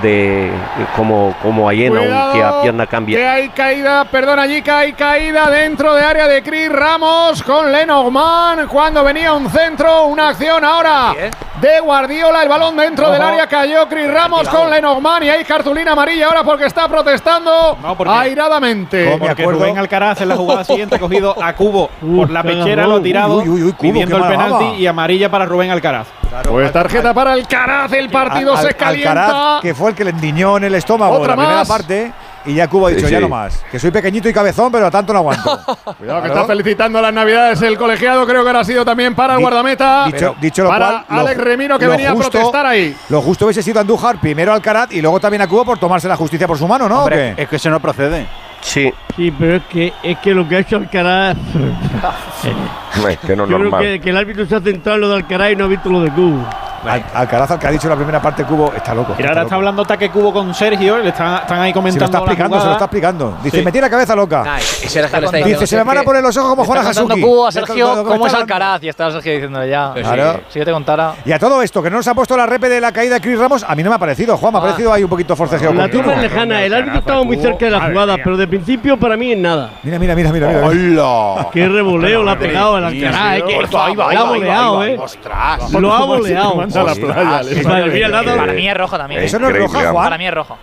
de 0.02 0.52
como, 0.96 1.36
como 1.42 1.68
Ayena, 1.68 2.00
un 2.02 2.34
que 2.34 2.44
a 2.44 2.62
pierna 2.62 2.88
cambia. 2.88 3.18
Que 3.18 3.28
hay 3.28 3.50
caída, 3.50 4.06
perdón, 4.06 4.40
allí 4.40 4.62
que 4.62 4.72
hay 4.72 4.94
caída 4.94 5.50
dentro 5.50 5.94
de 5.94 6.04
área 6.04 6.28
de 6.28 6.42
Cris 6.44 6.72
Ramos 6.72 7.44
con 7.44 7.72
Lenormand 7.72 8.68
cuando 8.68 9.04
venía 9.04 9.34
un 9.34 9.50
centro, 9.50 10.06
una 10.06 10.30
acción 10.30 10.64
ahora 10.64 11.14
de 11.60 11.80
Guardiola, 11.82 12.42
el 12.44 12.50
balón 12.50 12.78
dentro 12.78 13.12
del 13.12 13.22
área 13.22 13.48
cayó 13.48 13.88
Cris 13.90 14.10
Ramos 14.12 14.48
con 14.48 14.70
Lenormand 14.70 15.24
y 15.26 15.30
hay 15.30 15.44
cartulina 15.44 15.92
amarilla 15.92 16.28
ahora 16.28 16.44
porque 16.44 16.66
está 16.66 16.88
protestando 16.88 17.78
porque- 17.98 18.14
airadamente. 18.14 19.18
Porque 19.20 19.44
Rubén 19.44 19.78
Alcaraz 19.78 20.22
en 20.22 20.30
la 20.30 20.36
jugada 20.38 20.64
siguiente 20.64 20.96
ha 20.96 21.00
cogido 21.00 21.36
a 21.42 21.54
Cubo 21.54 21.90
por 22.16 22.30
la 22.30 22.44
pechera, 22.44 22.88
lo 22.88 22.98
ha 22.98 23.02
tirado, 23.02 23.38
Uy, 23.40 23.50
uy, 23.50 23.64
uy, 23.64 23.72
Cubo, 23.74 23.82
pidiendo 23.82 24.18
el 24.18 24.24
penalti 24.24 24.66
y 24.82 24.88
amarilla 24.88 25.30
para 25.30 25.46
Rubén 25.46 25.72
Alcaraz. 25.72 26.08
Pues 26.48 26.72
tarjeta 26.72 27.12
para 27.14 27.32
Alcaraz, 27.34 27.92
el 27.94 28.10
partido 28.10 28.54
Al- 28.54 28.62
se 28.62 28.68
Al- 28.68 28.76
calienta. 28.76 29.12
Alcaraz, 29.26 29.62
que 29.62 29.74
fue 29.80 29.90
el 29.90 29.96
que 29.96 30.04
le 30.04 30.12
endiñó 30.12 30.58
en 30.58 30.66
el 30.66 30.76
estómago 30.76 31.16
Otra 31.16 31.30
la 31.30 31.36
primera 31.36 31.56
más. 31.60 31.68
parte. 31.68 32.12
Y 32.46 32.54
ya 32.56 32.68
Cuba 32.70 32.88
ha 32.88 32.92
dicho, 32.92 33.06
Sí, 33.08 33.12
ya 33.14 33.20
no 33.20 33.28
más. 33.28 33.64
Que 33.70 33.78
soy 33.80 33.92
pequeñito 33.92 34.30
y 34.30 34.34
cabezón, 34.34 34.72
pero 34.72 34.86
a 34.88 34.92
tanto 34.92 35.12
no 35.12 35.20
aguanto. 35.20 35.60
Cuidado 35.98 36.22
que 36.22 36.28
está 36.30 36.46
felicitando 36.46 37.02
las 37.02 37.14
navidades 37.14 37.62
el 37.64 37.78
colegiado, 37.78 38.26
creo 38.26 38.44
que 38.44 38.48
ahora 38.50 38.60
ha 38.62 38.64
sido 38.64 38.86
también 38.86 39.14
para 39.14 39.34
el 39.34 39.40
Di- 39.40 39.44
guardameta. 39.44 40.06
dicho, 40.06 40.36
dicho 40.40 40.64
lo 40.64 40.70
para 40.70 41.04
cual, 41.06 41.06
lo 41.10 41.16
Alex 41.28 41.40
ju- 41.40 41.44
Remiro 41.44 41.78
que 41.80 41.86
lo 41.86 41.92
venía 41.92 42.12
justo- 42.12 42.28
a 42.28 42.32
protestar 42.32 42.66
ahí. 42.66 42.96
Lo 43.10 43.22
justo 43.22 43.46
hubiese 43.46 43.62
sido 43.62 43.80
Andújar 43.82 44.22
primero 44.22 44.54
Alcaraz 44.54 44.92
y 44.92 45.02
luego 45.02 45.20
también 45.20 45.42
a 45.42 45.48
Cuba 45.48 45.66
por 45.66 45.78
tomarse 45.80 46.08
la 46.08 46.16
justicia 46.16 46.48
por 46.48 46.58
su 46.58 46.68
mano, 46.68 46.88
¿no? 46.88 47.08
Es 47.10 47.48
que 47.50 47.58
eso 47.58 47.70
no 47.70 47.80
procede. 47.82 48.26
Sí. 48.62 48.92
Sí, 49.16 49.32
pero 49.38 49.56
es 49.58 49.64
que, 49.70 49.94
es 50.04 50.18
que 50.20 50.34
lo 50.34 50.48
que 50.48 50.56
ha 50.56 50.60
hecho 50.60 50.78
Alcaraz. 50.78 51.36
Es 53.10 53.18
que 53.20 53.36
no 53.36 53.44
es 53.44 53.50
Yo 53.50 53.56
creo 53.58 53.60
normal. 53.70 53.82
que, 53.82 54.00
que 54.02 54.10
el 54.10 54.18
árbitro 54.18 54.46
se 54.46 54.56
ha 54.56 54.62
centrado 54.62 54.96
en 54.96 55.02
lo 55.02 55.10
de 55.10 55.16
Alcaraz 55.16 55.52
y 55.52 55.56
no 55.56 55.66
ha 55.66 55.68
visto 55.68 55.90
lo 55.90 56.02
de 56.02 56.10
Cubo. 56.12 56.46
Al- 56.86 57.04
Alcaraz, 57.14 57.52
al 57.52 57.60
que 57.60 57.68
ha 57.68 57.72
dicho 57.72 57.88
en 57.88 57.92
la 57.92 57.96
primera 57.96 58.22
parte 58.22 58.44
Cubo, 58.44 58.72
está 58.76 58.94
loco. 58.94 59.16
Y 59.18 59.24
ahora 59.26 59.44
está 59.44 59.56
hablando 59.56 59.86
Taque 59.86 60.10
Cubo 60.10 60.32
con 60.34 60.54
Sergio, 60.54 60.98
le 60.98 61.10
están, 61.10 61.36
están 61.42 61.60
ahí 61.62 61.70
Se 61.72 61.74
comentando. 61.74 62.00
lo 62.06 62.06
está 62.06 62.18
explicando, 62.20 62.60
se 62.60 62.66
lo 62.68 62.72
está 62.74 62.86
explicando. 62.86 63.38
Dice, 63.44 63.58
Sí. 63.60 63.66
me 63.66 63.72
tiene 63.72 63.88
la 63.88 63.92
cabeza 63.92 64.16
loca. 64.16 64.44
Nah, 64.44 64.58
ese 64.58 65.00
le 65.00 65.06
está 65.06 65.20
Dice, 65.20 65.68
se 65.68 65.76
me 65.76 65.82
"Es 65.82 65.88
van 65.88 65.98
a 65.98 66.04
poner 66.04 66.24
los 66.24 66.36
ojos 66.38 66.50
como 66.50 66.62
Le 66.64 66.68
Juan 66.68 66.80
está 66.80 66.90
Hasuki. 67.02 67.22
Cubo 67.22 67.48
a 67.48 67.52
Sergio 67.52 68.04
cómo 68.06 68.26
es 68.28 68.32
está. 68.34 68.42
Alcaraz 68.44 68.84
y 68.84 68.90
está 68.90 69.12
Sergio 69.12 69.32
diciéndole 69.34 69.70
ya. 69.70 69.94
Claro. 69.94 70.42
Si 70.50 70.60
yo 70.60 70.66
te 70.66 70.72
contara. 70.72 71.14
Y 71.26 71.32
a 71.32 71.40
todo 71.40 71.62
esto, 71.62 71.82
que 71.84 71.90
no 71.90 71.98
nos 71.98 72.08
ha 72.08 72.14
puesto 72.14 72.36
la 72.38 72.46
repe 72.46 72.70
de 72.70 72.82
la 72.82 72.92
caída 72.92 73.16
de 73.16 73.22
Chris 73.22 73.38
Ramos, 73.40 73.64
a 73.68 73.76
mí 73.76 73.84
no 73.84 73.90
me 73.90 73.96
ha 73.96 74.00
parecido, 74.00 74.38
Juan, 74.38 74.54
me 74.54 74.60
ha 74.60 74.62
parecido 74.62 74.94
ahí 74.94 75.04
un 75.04 75.10
poquito 75.10 75.36
forcejeo. 75.36 75.74
La 75.74 75.90
tumba 75.90 76.14
es 76.14 76.22
lejana, 76.22 76.62
el 76.64 76.74
árbitro 76.74 77.00
estaba 77.00 77.24
muy 77.24 77.38
cerca 77.38 77.66
de 77.66 77.72
la 77.72 77.82
jugada, 77.82 78.18
pero 78.24 78.38
de 78.38 78.48
principio 78.48 78.98
para 78.98 79.16
mí 79.18 79.32
en 79.34 79.42
nada. 79.42 79.72
Mira, 79.84 80.00
mira, 80.00 80.16
mira, 80.16 80.32
mira. 80.32 80.48
mira. 80.48 80.66
¡Hola! 80.66 81.48
Qué 81.52 81.68
revoleo 81.68 82.24
le 82.24 82.32
ha 82.32 82.38
pegado 82.40 82.78
el 82.78 82.86
Alcaraz. 82.86 83.16
eh, 83.16 83.44
ahí 83.74 83.94
ha 83.94 83.96
va, 83.96 84.10
ahí 84.10 84.94
eh. 84.94 84.98
Lo 85.80 85.94
ha 85.94 86.06
boleado. 86.06 86.69
Manda 86.70 86.92
a 86.92 86.96
la 86.96 86.96
playa, 87.92 88.10
dado- 88.10 88.38
Para 88.38 88.54
mí 88.54 88.70
es 88.70 88.78
rojo 88.78 88.98
también. 88.98 89.24
Eso 89.24 89.40
no 89.40 89.50
es 89.50 89.58
roja, 89.58 89.92
Juan. 89.92 90.04
Para 90.06 90.18
mí 90.18 90.28
es 90.28 90.34
rojo. 90.34 90.58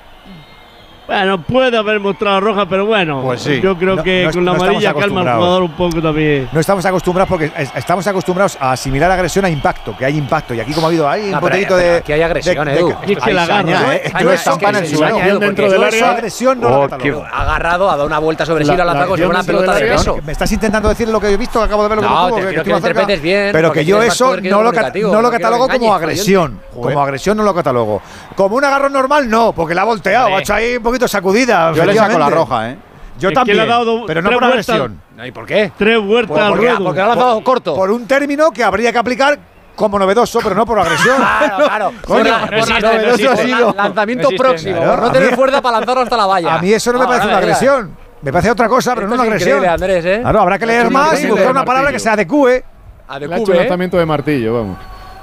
Bueno, 1.06 1.40
puede 1.40 1.76
haber 1.76 2.00
mostrado 2.00 2.40
roja, 2.40 2.66
pero 2.68 2.84
bueno. 2.84 3.22
Pues 3.22 3.40
sí. 3.42 3.60
Yo 3.60 3.76
creo 3.76 3.94
No- 3.96 4.02
que 4.02 4.24
no- 4.26 4.32
con 4.32 4.44
la 4.44 4.52
no 4.52 4.56
amarilla 4.64 4.92
calma 4.92 5.20
al 5.20 5.36
jugador 5.36 5.62
un 5.62 5.70
poco 5.72 6.02
también. 6.02 6.48
No 6.52 6.58
estamos 6.58 6.84
acostumbrados 6.84 7.28
porque 7.28 7.52
es- 7.56 7.70
estamos 7.76 8.04
acostumbrados 8.08 8.56
a 8.60 8.72
asimilar 8.72 9.10
agresión 9.12 9.44
a 9.44 9.48
impacto, 9.50 9.96
que 9.96 10.04
hay 10.04 10.16
impacto. 10.16 10.52
Y 10.54 10.60
aquí, 10.60 10.72
como 10.72 10.86
ha 10.86 10.90
habido 10.90 11.08
ahí 11.08 11.32
un 11.32 11.38
poquito 11.38 11.76
de. 11.76 11.96
aquí 11.98 12.12
hay 12.12 12.22
agresión, 12.22 12.64
de- 12.66 12.72
de- 12.72 12.78
Edu. 12.80 12.94
Y 13.06 13.12
es 13.12 13.18
que 13.22 13.32
la 13.32 13.42
agarra. 13.44 13.94
¿eh? 13.94 14.02
Es 14.04 14.12
que 14.12 14.18
que 14.18 15.28
en 15.28 15.38
dentro 15.38 15.70
del 15.70 15.84
área. 15.84 15.98
esa 15.98 16.10
agresión 16.10 16.60
no 16.60 16.66
Oh, 16.76 16.88
Ha 17.32 17.42
agarrado, 17.42 17.88
ha 17.88 17.96
dado 17.96 18.06
una 18.06 18.18
vuelta 18.18 18.44
sobre 18.44 18.64
sí, 18.64 18.70
La- 18.76 18.92
si 18.92 19.06
fuera 19.06 19.28
una 19.28 19.42
pelota 19.44 19.74
de 19.74 19.86
peso. 19.86 20.18
¿Me 20.24 20.32
estás 20.32 20.50
intentando 20.52 20.88
decir 20.88 21.08
lo 21.08 21.20
que 21.20 21.28
he 21.28 21.36
visto, 21.36 21.60
que 21.60 21.64
acabo 21.66 21.82
de 21.84 21.88
ver 21.88 21.98
lo 21.98 22.02
que 22.02 22.08
que 22.56 22.62
que 22.62 22.70
lo 22.70 22.76
interpretes 22.76 23.22
bien, 23.22 23.50
Pero 23.52 23.68
porque 23.68 23.80
que 23.80 23.86
yo 23.86 24.02
eso 24.02 24.32
que 24.36 24.50
no 24.50 24.62
lo, 24.62 24.72
catalogo 24.72 25.68
que 25.68 25.78
como 25.78 25.94
agresión. 25.94 26.60
Como 26.74 27.00
agresión 27.00 27.36
no 27.36 27.42
lo 27.44 27.54
catalogo. 27.54 28.02
Como 28.34 28.56
un 28.56 28.64
agarrón 28.64 28.92
normal, 28.92 29.28
no, 29.30 29.52
porque 29.52 29.74
la 29.74 29.82
ha 29.82 29.84
volteado, 29.84 30.34
ha 30.36 30.40
hecho 30.40 30.54
ahí 30.54 30.76
un 30.76 30.82
poquito 30.82 30.95
sacudida. 31.06 31.72
Yo 31.72 31.84
le 31.84 31.94
saco 31.94 32.18
la 32.18 32.30
roja, 32.30 32.70
¿eh? 32.70 32.76
Yo 33.18 33.28
Es 33.30 33.34
también, 33.34 33.56
le 33.56 33.62
ha 33.62 33.66
dado 33.66 33.84
do- 33.84 34.06
pero 34.06 34.20
no 34.20 34.28
tres 34.28 34.38
por 34.38 34.46
vueltas. 34.48 34.68
agresión. 34.68 35.00
¿Y 35.26 35.30
por 35.32 35.46
qué? 35.46 35.72
Tres 35.78 35.98
vueltas 36.02 36.38
al 36.38 36.50
Porque, 36.50 36.66
ruedo. 36.66 36.84
porque 36.84 36.98
lo 36.98 37.04
ha 37.04 37.08
lanzado 37.08 37.42
corto. 37.44 37.74
Por 37.74 37.90
un 37.90 38.06
término 38.06 38.50
que 38.50 38.62
habría 38.62 38.92
que 38.92 38.98
aplicar 38.98 39.38
como 39.74 39.98
novedoso, 39.98 40.38
pero 40.42 40.54
no 40.54 40.66
por 40.66 40.78
agresión. 40.80 41.16
Claro, 41.38 41.56
claro. 41.66 41.92
Coño, 42.06 42.24
no 42.50 42.56
existe, 42.58 42.80
no 42.82 42.90
existe. 43.14 43.48
la- 43.48 43.72
Lanzamiento 43.74 44.28
existe. 44.28 44.44
próximo. 44.46 44.76
Claro, 44.82 45.00
no 45.02 45.06
a 45.08 45.12
tener 45.12 45.30
mí- 45.30 45.36
fuerza 45.36 45.62
para 45.62 45.78
lanzarlo 45.78 46.02
hasta 46.02 46.16
la 46.16 46.26
valla. 46.26 46.54
A 46.56 46.58
mí 46.60 46.72
eso 46.72 46.92
no 46.92 46.98
me 46.98 47.04
Ah, 47.04 47.08
parece 47.08 47.26
una 47.28 47.38
agresión. 47.38 47.96
Me 48.20 48.32
parece 48.32 48.50
otra 48.50 48.68
cosa, 48.68 48.94
pero 48.94 49.06
Esto 49.06 49.16
no 49.16 49.22
una 49.22 49.36
es 49.36 49.42
agresión. 49.42 49.66
Andrés, 49.70 50.04
¿eh? 50.04 50.18
Claro, 50.20 50.40
habrá 50.40 50.58
que 50.58 50.66
leer 50.66 50.90
más 50.90 51.22
y 51.22 51.26
buscar 51.28 51.50
una 51.50 51.64
palabra 51.64 51.90
que 51.92 51.98
se 51.98 52.08
adecue. 52.10 52.64
A 53.08 53.18
Le 53.18 53.28
de 53.28 53.34
ha 53.34 53.36
hecho 53.36 53.42
un 53.42 53.46
Cube, 53.46 53.56
¿eh? 53.56 53.60
lanzamiento 53.60 53.96
de 53.98 54.04
martillo, 54.06 54.54
vamos. 54.54 54.76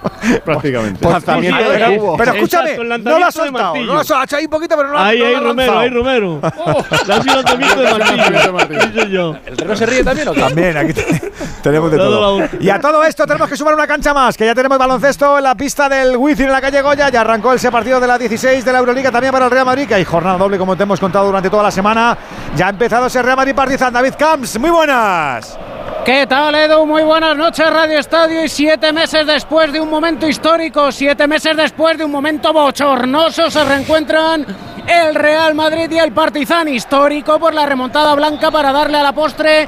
Prácticamente. 0.46 1.08
Lanzamiento 1.10 1.58
Ahí, 1.58 1.78
de 1.78 1.84
ahí. 1.84 1.98
cubo. 1.98 2.18
Pero 2.18 2.32
Exacto, 2.34 2.58
escúchame, 2.68 2.94
el 2.96 3.04
no 3.04 3.10
lo 3.10 3.16
ha 3.16 3.20
lanzamiento 3.20 3.58
de 3.58 3.64
soltado. 3.64 3.76
No 3.86 3.94
lo 3.94 4.00
ha 4.00 4.04
soltado. 4.04 4.38
Ahí 4.38 4.46
un 4.46 4.50
poquito, 4.52 4.76
pero 4.78 4.88
no 4.90 4.94
lo 4.94 5.00
ha 5.00 5.08
Ahí, 5.08 5.20
no 5.20 5.26
ahí, 5.26 5.36
Romero, 5.36 5.80
ahí, 5.80 5.90
Romero. 5.90 6.40
Le 7.08 7.14
ha 7.14 7.22
sido 7.22 7.36
lanzamiento 7.36 7.82
de 7.82 8.52
martillo. 8.52 9.38
¿El 9.46 9.58
reno 9.58 9.76
se 9.76 9.86
ríe 9.86 10.04
también 10.04 10.28
o 10.28 10.34
qué? 10.34 10.40
También, 10.42 10.78
aquí 10.78 10.94
te- 10.94 11.32
tenemos 11.62 11.92
de 11.92 11.98
todo. 11.98 12.40
Y 12.60 12.70
a 12.70 12.80
todo 12.80 13.04
esto 13.04 13.26
tenemos 13.26 13.50
que 13.50 13.58
sumar 13.58 13.74
una 13.74 13.88
cancha 13.88 14.14
más, 14.14 14.38
que 14.38 14.46
ya 14.46 14.56
tenemos 14.56 14.78
baloncesto 14.78 15.38
en 15.38 15.44
la 15.44 15.56
pista 15.56 15.90
del 15.90 16.16
Wizzing 16.18 16.46
en 16.46 16.52
la 16.52 16.62
calle 16.62 16.82
Goya. 16.82 17.10
Ya 17.10 17.22
arrancó 17.22 17.54
ese 17.54 17.72
partido 17.72 18.00
de 18.00 18.08
la 18.08 18.18
16 18.18 18.64
de 18.66 18.72
la 18.74 18.80
Euroliga 18.80 19.12
también 19.12 19.32
para 19.34 19.46
el 19.46 19.52
Real 19.52 19.66
Madrid, 19.66 19.88
que 19.88 19.96
hay 19.96 20.04
jornada 20.06 20.38
doble, 20.38 20.58
como 20.58 20.76
te 20.76 20.84
hemos 20.84 21.00
contado 21.00 21.26
durante 21.26 21.50
toda 21.50 21.64
la 21.64 21.72
semana. 21.72 22.18
Ya 22.56 22.68
ha 22.68 22.70
empezado 22.70 23.08
ese 23.08 23.22
Real 23.22 23.38
Madrid 23.38 23.56
Partizan. 23.56 23.94
David 23.94 24.14
Camps, 24.18 24.58
muy 24.60 24.70
buenas. 24.70 25.58
¿Qué 26.06 26.28
tal, 26.28 26.54
Edu? 26.54 26.86
Muy 26.86 27.02
buenas 27.04 27.38
noches, 27.38 27.70
Radio 27.70 27.98
Estadio. 27.98 28.44
Y 28.44 28.50
siete 28.50 28.92
meses 28.92 29.26
después 29.26 29.72
de 29.72 29.80
un 29.80 29.90
momento 29.90 30.28
histórico, 30.28 30.92
siete 30.92 31.28
meses 31.28 31.56
después 31.56 31.98
de 31.98 32.04
un 32.04 32.12
momento 32.12 32.52
bochornoso, 32.52 33.50
se 33.50 33.64
reencuentran 33.64 34.46
el 34.86 35.16
Real 35.16 35.56
Madrid 35.56 35.90
y 35.90 36.00
el 36.00 36.12
Partizan. 36.12 36.68
Histórico 36.68 37.40
por 37.40 37.54
la 37.54 37.66
remontada 37.66 38.16
blanca 38.16 38.52
para 38.52 38.74
darle 38.74 38.98
a 38.98 39.04
la 39.04 39.14
postre 39.14 39.66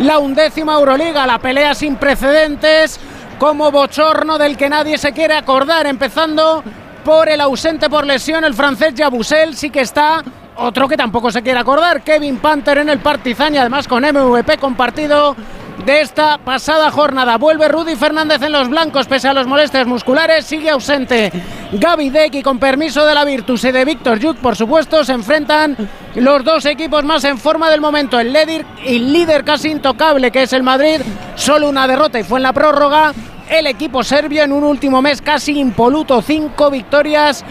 la 0.00 0.18
undécima 0.18 0.74
Euroliga. 0.74 1.26
La 1.26 1.38
pelea 1.38 1.74
sin 1.74 1.96
precedentes, 1.96 3.00
como 3.38 3.70
bochorno 3.70 4.36
del 4.36 4.58
que 4.58 4.68
nadie 4.68 4.98
se 4.98 5.12
quiere 5.12 5.36
acordar. 5.36 5.86
Empezando 5.86 6.62
por 7.02 7.30
el 7.30 7.40
ausente 7.40 7.88
por 7.88 8.04
lesión, 8.04 8.44
el 8.44 8.52
francés 8.52 8.92
Yabusel. 8.92 9.56
Sí 9.56 9.70
que 9.70 9.80
está 9.80 10.22
otro 10.56 10.86
que 10.86 10.98
tampoco 10.98 11.30
se 11.30 11.40
quiere 11.42 11.60
acordar, 11.60 12.02
Kevin 12.02 12.38
Panther 12.38 12.78
en 12.78 12.88
el 12.90 12.98
Partizan 12.98 13.54
y 13.54 13.58
además 13.58 13.86
con 13.86 14.02
MVP 14.02 14.58
compartido 14.58 15.36
de 15.84 16.00
esta 16.00 16.38
pasada 16.38 16.90
jornada. 16.90 17.38
Vuelve 17.38 17.68
Rudy 17.68 17.96
Fernández 17.96 18.42
en 18.42 18.52
los 18.52 18.68
blancos 18.68 19.06
pese 19.06 19.28
a 19.28 19.32
los 19.32 19.46
molestias 19.46 19.86
musculares, 19.86 20.44
sigue 20.44 20.70
ausente 20.70 21.32
Gaby 21.72 22.10
Deck 22.10 22.34
y 22.34 22.42
con 22.42 22.58
permiso 22.58 23.04
de 23.04 23.14
la 23.14 23.24
Virtus 23.24 23.64
y 23.64 23.72
de 23.72 23.84
Víctor 23.84 24.18
Yuk, 24.18 24.36
por 24.38 24.56
supuesto, 24.56 25.04
se 25.04 25.12
enfrentan 25.12 25.76
los 26.14 26.44
dos 26.44 26.64
equipos 26.66 27.04
más 27.04 27.24
en 27.24 27.38
forma 27.38 27.70
del 27.70 27.80
momento. 27.80 28.18
El 28.18 28.32
líder, 28.32 28.64
el 28.84 29.12
líder 29.12 29.44
casi 29.44 29.68
intocable 29.68 30.30
que 30.30 30.42
es 30.42 30.52
el 30.52 30.62
Madrid, 30.62 31.00
solo 31.36 31.68
una 31.68 31.86
derrota 31.86 32.18
y 32.18 32.24
fue 32.24 32.38
en 32.38 32.44
la 32.44 32.52
prórroga. 32.52 33.12
El 33.48 33.66
equipo 33.66 34.02
serbio 34.02 34.42
en 34.42 34.52
un 34.52 34.64
último 34.64 35.00
mes 35.00 35.22
casi 35.22 35.58
impoluto, 35.58 36.20
cinco 36.20 36.70
victorias 36.70 37.44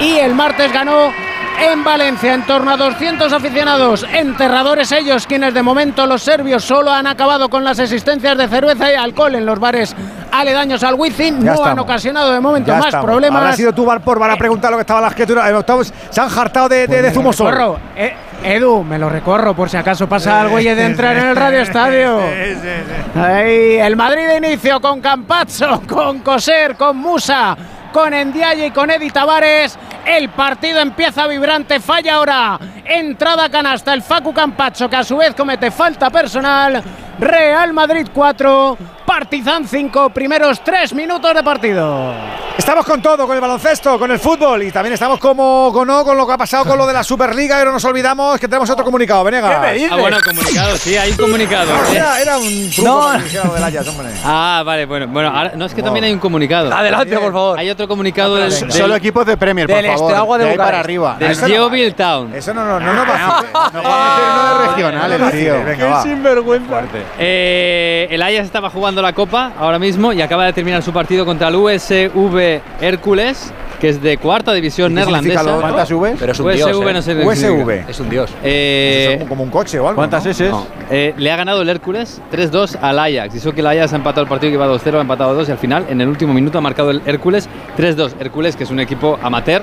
y 0.00 0.14
el 0.14 0.34
martes 0.34 0.72
ganó 0.72 1.10
en 1.60 1.84
Valencia, 1.84 2.34
en 2.34 2.42
torno 2.46 2.72
a 2.72 2.76
200 2.76 3.32
aficionados, 3.32 4.04
enterradores 4.12 4.90
ellos, 4.92 5.26
quienes 5.26 5.54
de 5.54 5.62
momento 5.62 6.06
los 6.06 6.22
serbios 6.22 6.64
solo 6.64 6.90
han 6.92 7.06
acabado 7.06 7.48
con 7.48 7.62
las 7.62 7.78
existencias 7.78 8.36
de 8.36 8.48
cerveza 8.48 8.90
y 8.90 8.94
alcohol 8.94 9.34
en 9.34 9.46
los 9.46 9.58
bares 9.60 9.94
aledaños 10.32 10.82
al 10.82 10.94
Wizzing, 10.94 11.44
no 11.44 11.52
han 11.52 11.56
estamos. 11.58 11.84
ocasionado 11.84 12.32
de 12.32 12.40
momento 12.40 12.68
Ya 12.72 12.78
más 12.78 12.86
estamos. 12.86 13.06
problemas. 13.06 13.40
Habrá 13.42 13.56
sido 13.56 13.72
tú, 13.72 13.84
Bar 13.84 14.00
por, 14.02 14.18
van 14.18 14.30
a 14.32 14.36
preguntar 14.36 14.70
lo 14.70 14.76
que 14.76 14.80
estaba 14.82 15.00
en 15.00 15.04
la 15.04 15.10
escritura. 15.10 15.48
En 15.48 15.54
octavos 15.54 15.92
se 16.10 16.20
han 16.20 16.28
jartado 16.28 16.68
de, 16.68 16.86
de, 16.86 16.96
de 17.02 17.08
Me 17.08 17.14
zumo 17.14 17.28
lo 17.28 17.32
solo. 17.32 17.78
Eh, 17.96 18.14
Edu, 18.44 18.82
me 18.82 18.98
lo 18.98 19.08
recorro 19.08 19.54
por 19.54 19.68
si 19.70 19.76
acaso 19.76 20.08
pasa 20.08 20.40
algo 20.40 20.58
y 20.58 20.66
he 20.66 20.74
de 20.74 20.84
entrar 20.84 21.16
en 21.16 21.26
el 21.28 21.36
Radio 21.36 21.60
Estadio. 21.60 22.18
Ahí, 23.14 23.78
el 23.78 23.94
Madrid 23.94 24.26
de 24.26 24.36
inicio 24.38 24.80
con 24.80 25.00
Campazzo, 25.00 25.82
con 25.88 26.20
Coser, 26.20 26.74
con 26.76 26.96
Musa, 26.96 27.56
con 27.92 28.14
Endiaye 28.14 28.66
y 28.66 28.70
con 28.70 28.90
Edi 28.90 29.10
Tavares. 29.10 29.78
El 30.04 30.30
partido 30.30 30.80
empieza 30.80 31.26
vibrante, 31.26 31.78
falla 31.78 32.14
ahora. 32.14 32.58
Entrada 32.84 33.48
canasta 33.48 33.92
el 33.94 34.02
Facu 34.02 34.32
Campazzo, 34.32 34.88
que 34.88 34.96
a 34.96 35.04
su 35.04 35.16
vez 35.16 35.34
comete 35.34 35.70
falta 35.70 36.10
personal. 36.10 36.82
Real 37.26 37.72
Madrid 37.72 38.08
4, 38.12 38.76
Partizan 39.06 39.64
5, 39.68 40.10
primeros 40.10 40.60
3 40.64 40.92
minutos 40.94 41.32
de 41.32 41.42
partido. 41.44 42.12
Estamos 42.58 42.84
con 42.84 43.00
todo, 43.00 43.26
con 43.26 43.34
el 43.34 43.40
baloncesto, 43.40 43.98
con 43.98 44.10
el 44.10 44.18
fútbol 44.18 44.62
y 44.62 44.70
también 44.70 44.92
estamos 44.92 45.18
como 45.18 45.70
con, 45.72 45.86
no, 45.88 46.04
con 46.04 46.16
lo 46.16 46.26
que 46.26 46.32
ha 46.34 46.38
pasado 46.38 46.64
con 46.64 46.76
lo 46.76 46.86
de 46.86 46.92
la 46.92 47.02
Superliga 47.02 47.64
no 47.64 47.72
nos 47.72 47.84
olvidamos 47.84 48.38
que 48.38 48.46
tenemos 48.46 48.68
otro 48.70 48.84
comunicado. 48.84 49.24
Venega. 49.24 49.62
Ah, 49.90 49.96
bueno, 49.96 50.18
comunicado, 50.24 50.76
sí, 50.76 50.96
hay 50.96 51.12
un 51.12 51.16
comunicado. 51.16 51.70
Era, 51.92 52.20
era 52.20 52.38
un 52.38 52.70
truco 52.70 52.88
No. 52.88 52.98
hombre. 53.06 54.10
Ah, 54.24 54.62
vale, 54.66 54.84
bueno, 54.86 55.06
bueno, 55.08 55.28
ahora- 55.34 55.52
no 55.54 55.64
es 55.64 55.74
que 55.74 55.80
Wow. 55.80 55.86
también 55.86 56.04
hay 56.04 56.12
un 56.12 56.18
comunicado. 56.18 56.72
Adelante, 56.72 57.16
por 57.18 57.32
favor. 57.32 57.58
Hay 57.58 57.70
otro 57.70 57.88
comunicado 57.88 58.36
del, 58.36 58.50
del, 58.50 58.72
Solo 58.72 58.96
equipos 58.96 59.24
de 59.26 59.36
Premier, 59.36 59.66
por 59.66 59.76
del 59.76 59.86
favor. 59.86 60.10
Steaua 60.10 60.38
de 60.38 60.44
de 60.44 60.50
ahí 60.50 60.56
para 60.58 60.80
arriba. 60.80 61.16
del 61.18 61.30
eso 61.32 61.42
no 61.42 61.48
Yeovil 61.48 61.94
Town. 61.94 62.34
Eso 62.34 62.52
no, 62.54 62.64
no, 62.64 62.80
no, 62.80 62.92
no 62.92 63.06
va 63.06 63.14
a 63.14 63.70
No 63.72 63.82
va 63.82 64.06
a 64.06 64.08
meter 64.08 64.30
uno 64.34 64.58
de 64.58 64.68
regional, 64.98 65.12
el 65.12 65.30
tío. 65.40 65.64
Venga, 65.64 65.86
va. 65.86 66.02
sinvergüenza. 66.02 66.82
Eh, 67.18 68.06
el 68.10 68.22
Ajax 68.22 68.44
estaba 68.44 68.70
jugando 68.70 69.02
la 69.02 69.12
Copa 69.12 69.52
ahora 69.58 69.78
mismo 69.78 70.12
y 70.12 70.22
acaba 70.22 70.46
de 70.46 70.52
terminar 70.52 70.82
su 70.82 70.92
partido 70.92 71.24
contra 71.24 71.48
el 71.48 71.56
USV 71.56 72.60
Hércules, 72.80 73.52
que 73.80 73.90
es 73.90 74.02
de 74.02 74.16
cuarta 74.16 74.52
división 74.52 74.92
¿Y 74.92 74.96
qué 74.96 75.04
significa 75.04 75.42
neerlandesa. 75.42 75.60
¿Cuántas 75.60 75.90
Vs? 75.90 76.16
Pero 76.18 76.32
es 76.32 76.40
un 76.40 76.46
USV 76.46 76.54
dios, 76.54 76.70
¿eh? 76.70 76.92
no 76.92 77.02
sé 77.02 77.26
USV. 77.26 77.70
Es 77.90 78.00
un 78.00 78.08
dios. 78.08 78.30
Eh, 78.42 79.18
es 79.20 79.28
como 79.28 79.42
un 79.42 79.50
coche 79.50 79.78
o 79.78 79.88
algo. 79.88 79.96
¿Cuántas 79.96 80.24
¿no? 80.24 80.30
S? 80.30 80.48
no, 80.48 80.66
eh, 80.90 81.14
le 81.16 81.30
ha 81.30 81.36
ganado 81.36 81.62
el 81.62 81.68
Hércules 81.68 82.22
3-2 82.32 82.78
al 82.80 82.98
Ajax. 82.98 83.34
Eso 83.34 83.52
que 83.52 83.60
el 83.60 83.66
Ajax 83.66 83.92
ha 83.92 83.96
empatado 83.96 84.22
el 84.22 84.28
partido 84.28 84.50
que 84.50 84.54
iba 84.54 84.66
2-0, 84.66 84.98
ha 84.98 85.00
empatado 85.02 85.34
2 85.34 85.48
y 85.48 85.52
al 85.52 85.58
final, 85.58 85.86
en 85.88 86.00
el 86.00 86.08
último 86.08 86.32
minuto, 86.32 86.58
ha 86.58 86.60
marcado 86.60 86.90
el 86.90 87.02
Hércules 87.04 87.48
3-2. 87.76 88.12
Hércules, 88.20 88.56
que 88.56 88.64
es 88.64 88.70
un 88.70 88.80
equipo 88.80 89.18
amateur, 89.22 89.62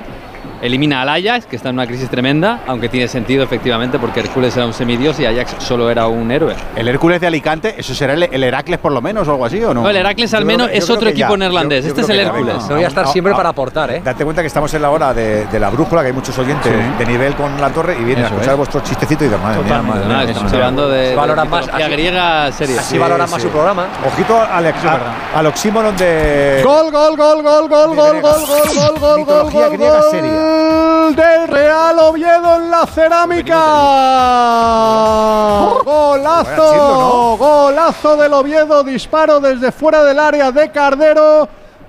elimina 0.62 1.02
al 1.02 1.08
Ajax, 1.08 1.46
que 1.46 1.56
está 1.56 1.68
en 1.70 1.76
una 1.76 1.86
crisis 1.86 2.08
tremenda, 2.10 2.60
aunque 2.66 2.88
tiene 2.88 3.08
sentido 3.08 3.42
efectivamente 3.44 3.98
porque 3.98 4.20
Hércules 4.20 4.56
era 4.56 4.66
un 4.66 4.72
semidios 4.74 5.18
y 5.20 5.26
Ajax 5.26 5.56
solo 5.58 5.90
era 5.90 6.06
un 6.06 6.30
héroe. 6.30 6.54
El 6.76 6.88
Hércules 6.88 7.20
de 7.20 7.26
Alicante, 7.26 7.74
¿eso 7.78 7.94
será 7.94 8.14
el, 8.14 8.22
el 8.24 8.44
Heracles 8.44 8.78
por 8.78 8.92
lo 8.92 9.00
menos 9.00 9.26
o 9.28 9.32
algo 9.32 9.46
así 9.46 9.62
o 9.62 9.72
no? 9.74 9.82
No, 9.82 9.88
el 9.90 9.96
Heracles 9.96 10.32
al 10.34 10.44
menos 10.44 10.68
creo 10.68 10.78
es 10.78 10.90
otro 10.90 11.08
equipo 11.08 11.30
Yo- 11.30 11.36
neerlandés. 11.36 11.84
yo 11.84 11.88
este 11.90 12.02
es 12.02 12.08
el 12.08 12.20
Hércules. 12.20 12.54
venga. 12.58 12.74
Voy 12.74 12.84
a 12.84 12.88
estar 12.88 13.04
Ah, 13.06 13.12
siempre 13.12 13.32
ah, 13.32 13.36
para 13.36 13.48
aportar, 13.50 13.90
¿eh? 13.90 14.02
Date 14.04 14.24
cuenta 14.24 14.42
que 14.42 14.48
estamos 14.48 14.72
en 14.74 14.82
la 14.82 14.90
hora 14.90 15.14
de, 15.14 15.46
de 15.46 15.58
la 15.60 15.70
brújula, 15.70 16.02
que 16.02 16.08
hay 16.08 16.12
muchos 16.12 16.38
oyentes 16.38 16.70
Sí. 16.72 16.98
de 17.04 17.06
nivel 17.10 17.34
con 17.34 17.58
la 17.60 17.70
torre 17.70 17.94
y 17.98 18.04
vienen 18.04 18.24
Eso 18.24 18.34
a 18.34 18.36
escuchar 18.36 18.52
es. 18.52 18.58
vuestro 18.58 18.80
chistecito 18.80 19.24
y 19.24 19.28
de 19.28 19.36
madre 19.38 19.58
mía, 19.62 19.68
Totalmente, 19.68 19.98
madre 19.98 20.08
no, 20.14 20.20
mía, 20.20 20.30
estamos 20.30 20.52
hablando 20.52 20.88
de, 20.90 21.08
de 21.08 21.14
Valoran 21.16 21.48
más, 21.50 21.68
así- 21.68 21.90
griega 21.90 22.52
seria. 22.52 22.80
Así 22.80 22.98
valoran 22.98 23.30
más 23.30 23.40
su 23.42 23.48
programa. 23.48 23.86
Ojito 24.06 24.38
al, 24.40 25.46
oxímoron 25.46 25.96
de. 25.96 26.60
Gol, 26.64 26.90
gol, 26.92 27.16
gol, 27.16 27.42
gol, 27.42 27.68
gol, 27.68 27.68
gol, 27.68 27.96
gol, 27.96 28.20
gol, 28.20 28.40
gol, 28.44 28.98
gol, 29.00 29.24
gol, 29.24 29.50
gol, 29.50 29.70
griega 29.72 30.02
gol 30.50 31.16
del 31.16 31.48
Real 31.48 31.98
Oviedo 31.98 32.56
en 32.56 32.70
la 32.70 32.86
cerámica. 32.86 33.60
Golazo, 35.84 37.36
golazo 37.38 38.16
del 38.16 38.32
Oviedo, 38.32 38.84
disparo 38.84 39.40
desde 39.40 39.72
fuera 39.72 40.04
del 40.04 40.18
área 40.18 40.52
de 40.52 40.70
Cardero. 40.70 41.48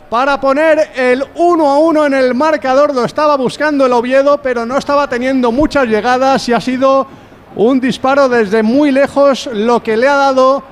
para 0.10 0.42
poner 0.42 0.90
el 0.94 1.24
1 1.36 1.70
a 1.70 1.78
1 1.80 2.06
en 2.08 2.14
el 2.14 2.36
marcador. 2.36 2.94
Lo 2.94 3.06
estaba 3.06 3.38
buscando 3.38 3.86
el 3.86 3.94
Oviedo, 3.94 4.40
pero 4.42 4.66
no 4.66 4.78
estaba 4.78 5.08
teniendo 5.08 5.54
muchas 5.54 5.88
llegadas 5.88 6.50
y 6.50 6.54
ha 6.54 6.60
sido 6.60 7.08
un 7.56 7.80
disparo 7.80 8.28
desde 8.28 8.62
muy 8.62 8.92
lejos 8.92 9.50
lo 9.54 9.82
que 9.82 9.96
le 9.96 10.10
ha 10.10 10.18
dado 10.18 10.64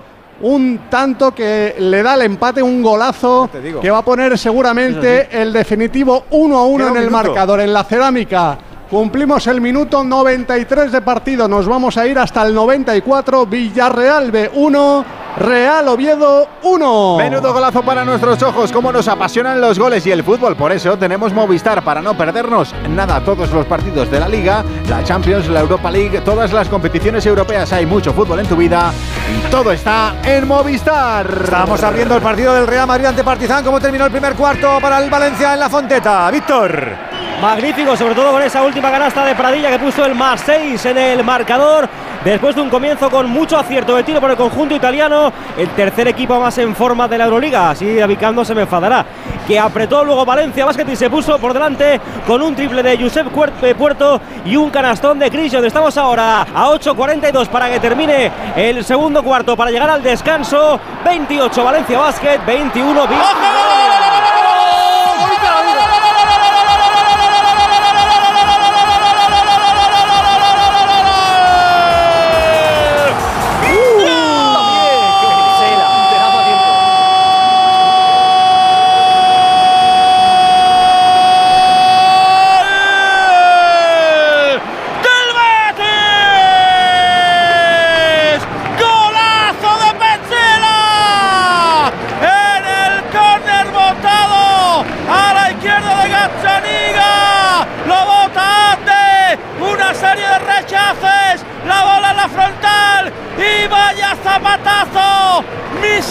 un 0.41 0.81
tanto 0.89 1.33
que 1.33 1.75
le 1.79 2.03
da 2.03 2.15
el 2.15 2.23
empate, 2.23 2.61
un 2.61 2.81
golazo 2.81 3.49
que 3.81 3.91
va 3.91 3.99
a 3.99 4.05
poner 4.05 4.37
seguramente 4.37 5.27
el 5.31 5.51
definitivo 5.51 6.25
1 6.31 6.57
a 6.57 6.65
1 6.65 6.77
Queda 6.77 6.89
en 6.89 6.95
el 6.97 7.05
minuto. 7.09 7.23
marcador. 7.23 7.61
En 7.61 7.73
la 7.73 7.83
cerámica 7.83 8.57
cumplimos 8.89 9.45
el 9.47 9.61
minuto 9.61 10.03
93 10.03 10.91
de 10.91 11.01
partido, 11.01 11.47
nos 11.47 11.67
vamos 11.67 11.97
a 11.97 12.07
ir 12.07 12.17
hasta 12.17 12.41
el 12.43 12.53
94, 12.55 13.45
Villarreal 13.45 14.31
B1, 14.31 15.05
Real 15.37 15.87
Oviedo 15.87 16.47
1. 16.63 17.17
Menudo 17.17 17.53
golazo 17.53 17.83
para 17.83 18.03
nuestros 18.03 18.41
ojos, 18.41 18.71
cómo 18.71 18.91
nos 18.91 19.07
apasionan 19.07 19.61
los 19.61 19.77
goles 19.77 20.05
y 20.05 20.11
el 20.11 20.23
fútbol. 20.23 20.55
Por 20.55 20.71
eso 20.71 20.97
tenemos 20.97 21.33
Movistar 21.33 21.83
para 21.83 22.01
no 22.01 22.17
perdernos 22.17 22.73
nada, 22.89 23.21
todos 23.21 23.51
los 23.51 23.65
partidos 23.65 24.09
de 24.09 24.19
la 24.19 24.27
Liga, 24.27 24.63
la 24.89 25.03
Champions, 25.03 25.47
la 25.47 25.61
Europa 25.61 25.91
League, 25.91 26.21
todas 26.21 26.51
las 26.51 26.67
competiciones 26.67 27.25
europeas. 27.25 27.71
Hay 27.73 27.85
mucho 27.85 28.11
fútbol 28.11 28.39
en 28.39 28.47
tu 28.47 28.55
vida 28.55 28.91
y 29.31 29.49
todo 29.51 29.71
está 29.71 30.15
en 30.23 30.47
Movistar. 30.47 31.27
Estamos 31.43 31.83
abriendo 31.83 32.15
el 32.15 32.21
partido 32.21 32.53
del 32.55 32.67
Real 32.67 32.87
Madrid 32.87 33.05
ante 33.05 33.23
Partizan. 33.23 33.63
¿Cómo 33.63 33.79
terminó 33.79 34.05
el 34.05 34.11
primer 34.11 34.33
cuarto 34.33 34.79
para 34.81 34.99
el 34.99 35.09
Valencia 35.09 35.53
en 35.53 35.59
la 35.59 35.69
Fonteta? 35.69 36.29
Víctor. 36.31 37.09
Magnífico, 37.41 37.95
sobre 37.95 38.15
todo 38.15 38.31
con 38.31 38.41
esa 38.41 38.63
última 38.63 38.91
canasta 38.91 39.23
de 39.23 39.33
Pradilla 39.33 39.69
que 39.69 39.79
puso 39.79 40.03
el 40.03 40.13
más 40.13 40.41
6 40.41 40.85
en 40.87 40.97
el 40.97 41.23
marcador. 41.23 41.87
Después 42.23 42.53
de 42.53 42.61
un 42.61 42.69
comienzo 42.69 43.09
con 43.09 43.29
mucho 43.29 43.57
acierto 43.57 43.95
de 43.95 44.03
tiro 44.03 44.19
por 44.19 44.29
el 44.29 44.35
conjunto 44.35 44.75
italiano, 44.75 45.31
el 45.57 45.69
tercer 45.69 46.09
equipo 46.09 46.37
más 46.37 46.57
en 46.57 46.75
forma 46.75 47.07
de 47.07 47.17
la 47.17 47.23
Euroliga. 47.25 47.69
Así 47.69 47.85
Vicando 48.07 48.43
se 48.43 48.53
me 48.53 48.63
enfadará. 48.63 49.05
Que 49.47 49.57
apretó 49.57 50.03
luego 50.03 50.25
Valencia 50.25 50.65
Basket 50.65 50.85
y 50.91 50.95
se 50.97 51.09
puso 51.09 51.39
por 51.39 51.53
delante 51.53 51.99
con 52.27 52.41
un 52.41 52.55
triple 52.55 52.83
de 52.83 52.97
Josep 52.97 53.27
eh, 53.63 53.73
Puerto 53.73 54.19
y 54.45 54.57
un 54.57 54.69
canastón 54.69 55.17
de 55.17 55.31
Cris. 55.31 55.53
Donde 55.53 55.69
estamos 55.69 55.95
ahora 55.97 56.41
a 56.41 56.67
8.42 56.67 57.47
para 57.47 57.69
que 57.69 57.79
termine 57.79 58.31
el 58.55 58.83
segundo 58.83 59.23
cuarto 59.23 59.55
para 59.55 59.71
llegar 59.71 59.89
al 59.89 60.03
descanso. 60.03 60.77
28 61.05 61.63
Valencia 61.63 61.99
Basket, 61.99 62.39
21 62.45 63.01
Victoria. 63.07 64.38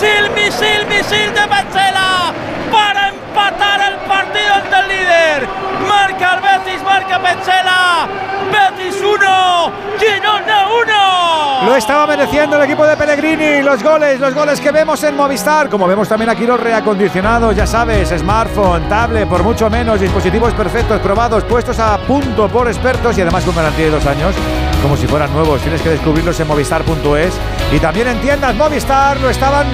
Misil, 0.01 0.31
misil, 0.31 0.87
misil 0.87 1.35
de 1.35 1.45
Petzela 1.49 2.33
para 2.71 3.09
empatar 3.09 3.81
el 3.81 3.97
partido 4.07 4.55
ante 4.55 4.77
el 4.77 4.89
líder. 4.89 5.49
Marca 5.89 6.35
el 6.35 6.83
marca 6.85 7.19
Petzela. 7.19 8.28
Betis 8.89 9.03
1, 9.03 9.73
Girona 9.99 10.67
1. 11.63 11.67
Lo 11.67 11.77
estaba 11.77 12.07
mereciendo 12.07 12.57
el 12.57 12.63
equipo 12.63 12.87
de 12.87 12.97
Pellegrini. 12.97 13.63
Los 13.63 13.83
goles, 13.83 14.19
los 14.19 14.35
goles 14.35 14.61
que 14.61 14.71
vemos 14.71 15.03
en 15.03 15.15
Movistar. 15.15 15.69
Como 15.69 15.87
vemos 15.87 16.09
también 16.09 16.31
aquí 16.31 16.47
los 16.47 16.59
reacondicionados, 16.59 17.55
ya 17.55 17.67
sabes, 17.67 18.09
smartphone, 18.09 18.89
tablet, 18.89 19.29
por 19.29 19.43
mucho 19.43 19.69
menos, 19.69 20.01
dispositivos 20.01 20.55
perfectos, 20.55 21.01
probados, 21.01 21.45
puestos 21.45 21.79
a 21.79 21.99
punto 21.99 22.49
por 22.49 22.69
expertos 22.69 23.19
y 23.19 23.21
además 23.21 23.45
con 23.45 23.55
garantía 23.55 23.87
de 23.87 23.91
dos 23.91 24.07
años, 24.07 24.35
como 24.81 24.97
si 24.97 25.07
fueran 25.07 25.33
nuevos. 25.35 25.61
Tienes 25.61 25.83
que 25.83 25.91
descubrirlos 25.91 26.39
en 26.41 26.49
movistar.es. 26.49 27.35
Y 27.73 27.79
también 27.81 28.09
en 28.09 28.21
tiendas 28.21 28.55
Movistar 28.55 29.21
lo 29.21 29.29
estaban. 29.29 29.67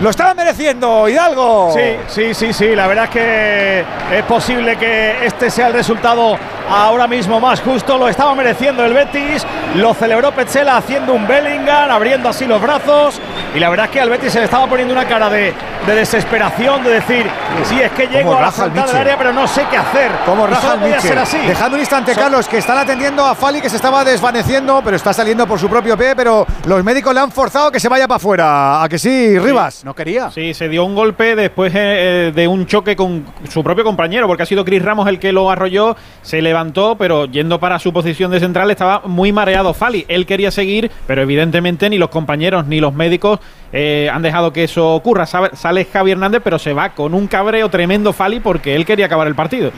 Lo 0.00 0.08
estaban 0.08 0.34
mereciendo, 0.34 1.06
Hidalgo. 1.10 1.74
Sí, 1.74 1.96
sí, 2.08 2.32
sí, 2.32 2.52
sí. 2.54 2.74
La 2.74 2.86
verdad 2.86 3.04
es 3.04 3.10
que 3.10 3.84
es 4.16 4.24
posible 4.24 4.76
que 4.76 5.26
este 5.26 5.50
sea 5.50 5.66
el 5.66 5.74
resultado 5.74 6.38
ahora 6.70 7.06
mismo 7.06 7.38
más 7.38 7.60
justo. 7.60 7.98
Lo 7.98 8.08
estaba 8.08 8.34
mereciendo 8.34 8.82
el 8.82 8.94
Betis. 8.94 9.46
Lo 9.74 9.92
celebró 9.92 10.32
Petzela 10.32 10.78
haciendo 10.78 11.12
un 11.12 11.28
Bellingham, 11.28 11.90
abriendo 11.90 12.30
así 12.30 12.46
los 12.46 12.62
brazos. 12.62 13.20
Y 13.54 13.58
la 13.58 13.68
verdad 13.68 13.86
es 13.86 13.92
que 13.92 14.00
al 14.00 14.08
Betis 14.08 14.32
se 14.32 14.38
le 14.38 14.46
estaba 14.46 14.66
poniendo 14.66 14.94
una 14.94 15.04
cara 15.04 15.28
de, 15.28 15.52
de 15.86 15.94
desesperación, 15.94 16.84
de 16.84 16.90
decir, 16.90 17.26
sí, 17.64 17.80
es 17.80 17.90
que 17.92 18.06
llego 18.06 18.36
a 18.36 18.40
la 18.42 18.52
frontal 18.52 18.86
del 18.86 18.96
área, 18.96 19.16
pero 19.18 19.32
no 19.32 19.46
sé 19.46 19.64
qué 19.70 19.76
hacer. 19.76 20.10
Como 20.26 20.46
raja 20.46 20.74
el 20.74 20.80
podía 20.80 20.94
Mitchell. 20.96 21.10
ser 21.10 21.18
así. 21.18 21.38
Dejadme 21.38 21.74
un 21.74 21.80
instante, 21.80 22.14
So- 22.14 22.20
Carlos, 22.20 22.48
que 22.48 22.58
están 22.58 22.78
atendiendo 22.78 23.24
a 23.24 23.34
Fali, 23.34 23.60
que 23.60 23.70
se 23.70 23.76
estaba 23.76 24.04
desvaneciendo, 24.04 24.82
pero 24.84 24.96
está 24.96 25.12
saliendo 25.12 25.46
por 25.46 25.58
su 25.58 25.68
propio 25.68 25.96
pie. 25.96 26.14
Pero 26.14 26.46
los 26.66 26.84
médicos 26.84 27.14
le 27.14 27.20
han 27.20 27.30
forzado 27.32 27.70
que 27.72 27.80
se 27.80 27.88
vaya 27.88 28.06
para 28.06 28.16
afuera. 28.16 28.82
¿A 28.82 28.88
que 28.88 28.98
sí, 28.98 29.38
Rivas? 29.38 29.84
No 29.84 29.94
quería. 29.94 30.30
Sí, 30.30 30.54
se 30.54 30.68
dio 30.68 30.84
un 30.84 30.94
golpe 30.94 31.34
después 31.34 31.72
eh, 31.74 32.28
eh, 32.28 32.32
de 32.34 32.46
un 32.48 32.66
choque 32.66 32.94
con 32.96 33.24
su 33.48 33.62
propio 33.64 33.84
compañero, 33.84 34.26
porque 34.26 34.42
ha 34.42 34.46
sido 34.46 34.64
Chris 34.64 34.82
Ramos 34.82 35.08
el 35.08 35.18
que 35.18 35.32
lo 35.32 35.50
arrolló, 35.50 35.96
se 36.22 36.42
levantó, 36.42 36.96
pero 36.96 37.24
yendo 37.26 37.58
para 37.58 37.78
su 37.78 37.92
posición 37.92 38.30
de 38.30 38.40
central 38.40 38.70
estaba 38.70 39.02
muy 39.06 39.32
mareado 39.32 39.72
Fali. 39.74 40.04
Él 40.08 40.26
quería 40.26 40.50
seguir, 40.50 40.90
pero 41.06 41.22
evidentemente 41.22 41.88
ni 41.88 41.98
los 41.98 42.10
compañeros 42.10 42.66
ni 42.66 42.80
los 42.80 42.92
médicos 42.94 43.40
eh, 43.72 44.10
han 44.12 44.22
dejado 44.22 44.52
que 44.52 44.64
eso 44.64 44.94
ocurra. 44.94 45.26
Sale 45.26 45.84
Javi 45.84 46.12
Hernández, 46.12 46.40
pero 46.42 46.58
se 46.58 46.72
va 46.72 46.90
con 46.90 47.14
un 47.14 47.26
cabreo 47.26 47.68
tremendo 47.68 48.12
Fali 48.12 48.40
porque 48.40 48.74
él 48.74 48.84
quería 48.84 49.06
acabar 49.06 49.26
el 49.26 49.34
partido. 49.34 49.70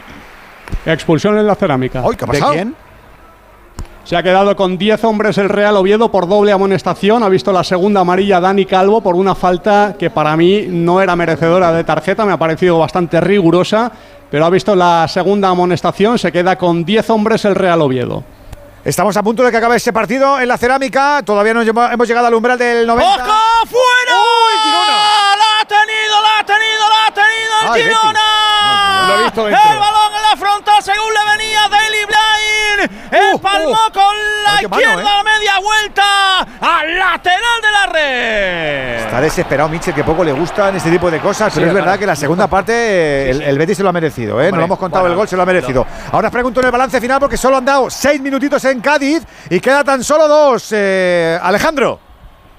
Expulsión 0.87 1.39
en 1.39 1.47
la 1.47 1.55
cerámica. 1.55 2.03
¿qué 2.17 2.25
ha 2.25 2.27
pasado? 2.27 2.51
¿De 2.51 2.57
quién? 2.57 2.75
Se 4.05 4.17
ha 4.17 4.23
quedado 4.23 4.57
con 4.57 4.79
10 4.79 5.05
hombres 5.05 5.39
el 5.39 5.49
Real 5.49 5.77
Oviedo 5.77 6.11
por 6.11 6.29
doble 6.29 6.51
amonestación. 6.51 7.23
Ha 7.23 7.29
visto 7.29 7.53
la 7.53 7.63
segunda 7.63 8.01
amarilla 8.01 8.41
Dani 8.41 8.67
Calvo 8.67 9.01
por 9.01 9.15
una 9.15 9.37
falta 9.37 9.95
que 9.97 10.11
para 10.11 10.37
mí 10.37 10.67
no 10.69 11.01
era 11.01 11.15
merecedora 11.15 11.73
de 11.73 11.85
tarjeta. 11.85 12.25
Me 12.25 12.33
ha 12.33 12.37
parecido 12.37 12.79
bastante 12.79 13.21
rigurosa. 13.21 13.93
Pero 14.29 14.47
ha 14.47 14.51
visto 14.51 14.75
la 14.75 15.07
segunda 15.09 15.51
amonestación. 15.51 16.19
Se 16.19 16.33
queda 16.33 16.57
con 16.57 16.85
10 16.85 17.11
hombres 17.11 17.45
el 17.45 17.55
Real 17.55 17.81
Oviedo. 17.83 18.25
Estamos 18.85 19.17
a 19.17 19.23
punto 19.23 19.45
de 19.45 19.53
que 19.53 19.57
acabe 19.59 19.77
este 19.77 19.93
partido 19.93 20.41
en 20.41 20.49
la 20.49 20.59
cerámica. 20.59 21.23
Todavía 21.25 21.55
no 21.55 21.63
hemos 21.63 22.09
llegado 22.09 22.27
al 22.27 22.35
umbral 22.35 22.59
del 22.59 22.85
90. 22.85 23.15
¡Ojo! 23.15 23.67
¡Fuera! 23.71 24.19
¡La 25.39 25.61
ha 25.61 25.65
tenido, 25.65 26.21
la 26.21 26.39
ha 26.41 26.45
tenido, 26.45 26.89
la 26.89 27.07
ha 27.07 27.15
tenido 27.15 27.61
el 27.63 27.69
Ay. 27.71 27.83
Girona! 27.83 29.07
Lo 29.07 29.15
he 29.15 29.23
visto. 29.23 29.47
El 29.47 29.55
balón 29.55 30.15
en 30.17 30.23
la 30.23 30.37
frontal 30.37 30.83
según 30.83 31.15
le 31.15 31.31
venía 31.31 31.69
Daily 31.69 32.07
Blind. 32.77 33.33
Empalmó 33.35 33.77
con 33.93 34.17
la 34.45 34.53
Ay, 34.53 34.59
qué 34.61 34.69
mano, 34.69 34.83
izquierda 34.83 35.03
¿eh? 35.03 35.21
a 35.21 35.23
media 35.23 35.53
vuelta 35.61 36.39
al 36.61 36.99
lateral 36.99 37.61
de 37.63 37.71
la 37.73 37.87
red. 37.93 39.05
Está 39.05 39.21
desesperado 39.21 39.69
Mitchell, 39.69 39.95
que 39.95 40.05
poco 40.05 40.25
le 40.25 40.33
gustan 40.33 40.75
este 40.77 40.91
tipo 40.91 41.11
de 41.11 41.19
cosas, 41.21 41.53
pero 41.55 41.67
es 41.67 41.73
verdad 41.75 41.87
claro. 41.89 42.01
que 42.01 42.07
la 42.07 42.17
segunda 42.17 42.47
parte 42.47 42.73
eh, 42.73 43.31
el, 43.31 43.43
el 43.43 43.59
Betis 43.59 43.77
se 43.77 43.83
lo 43.83 43.89
ha 43.89 43.93
merecido, 43.93 44.41
¿eh? 44.43 44.51
no 44.51 44.59
lo 44.59 44.65
hemos 44.65 44.79
contado 44.79 45.03
bueno, 45.03 45.13
el 45.15 45.17
gol, 45.19 45.29
se 45.29 45.37
lo 45.37 45.43
ha 45.43 45.47
merecido. 45.47 45.87
Ahora 46.13 46.29
os 46.29 46.33
pregunto 46.33 46.61
en 46.61 46.67
el 46.67 46.73
balance 46.73 47.01
final 47.01 47.21
porque 47.21 47.37
solo 47.37 47.57
han 47.59 47.65
dado 47.65 47.91
seis 47.91 48.21
minutitos 48.21 48.65
en 48.65 48.81
Cádiz 48.81 49.23
y 49.51 49.61
queda 49.61 49.85
tan 49.85 50.03
solo 50.03 50.27
dos. 50.29 50.69
eh, 50.73 51.39
Alejandro. 51.43 51.99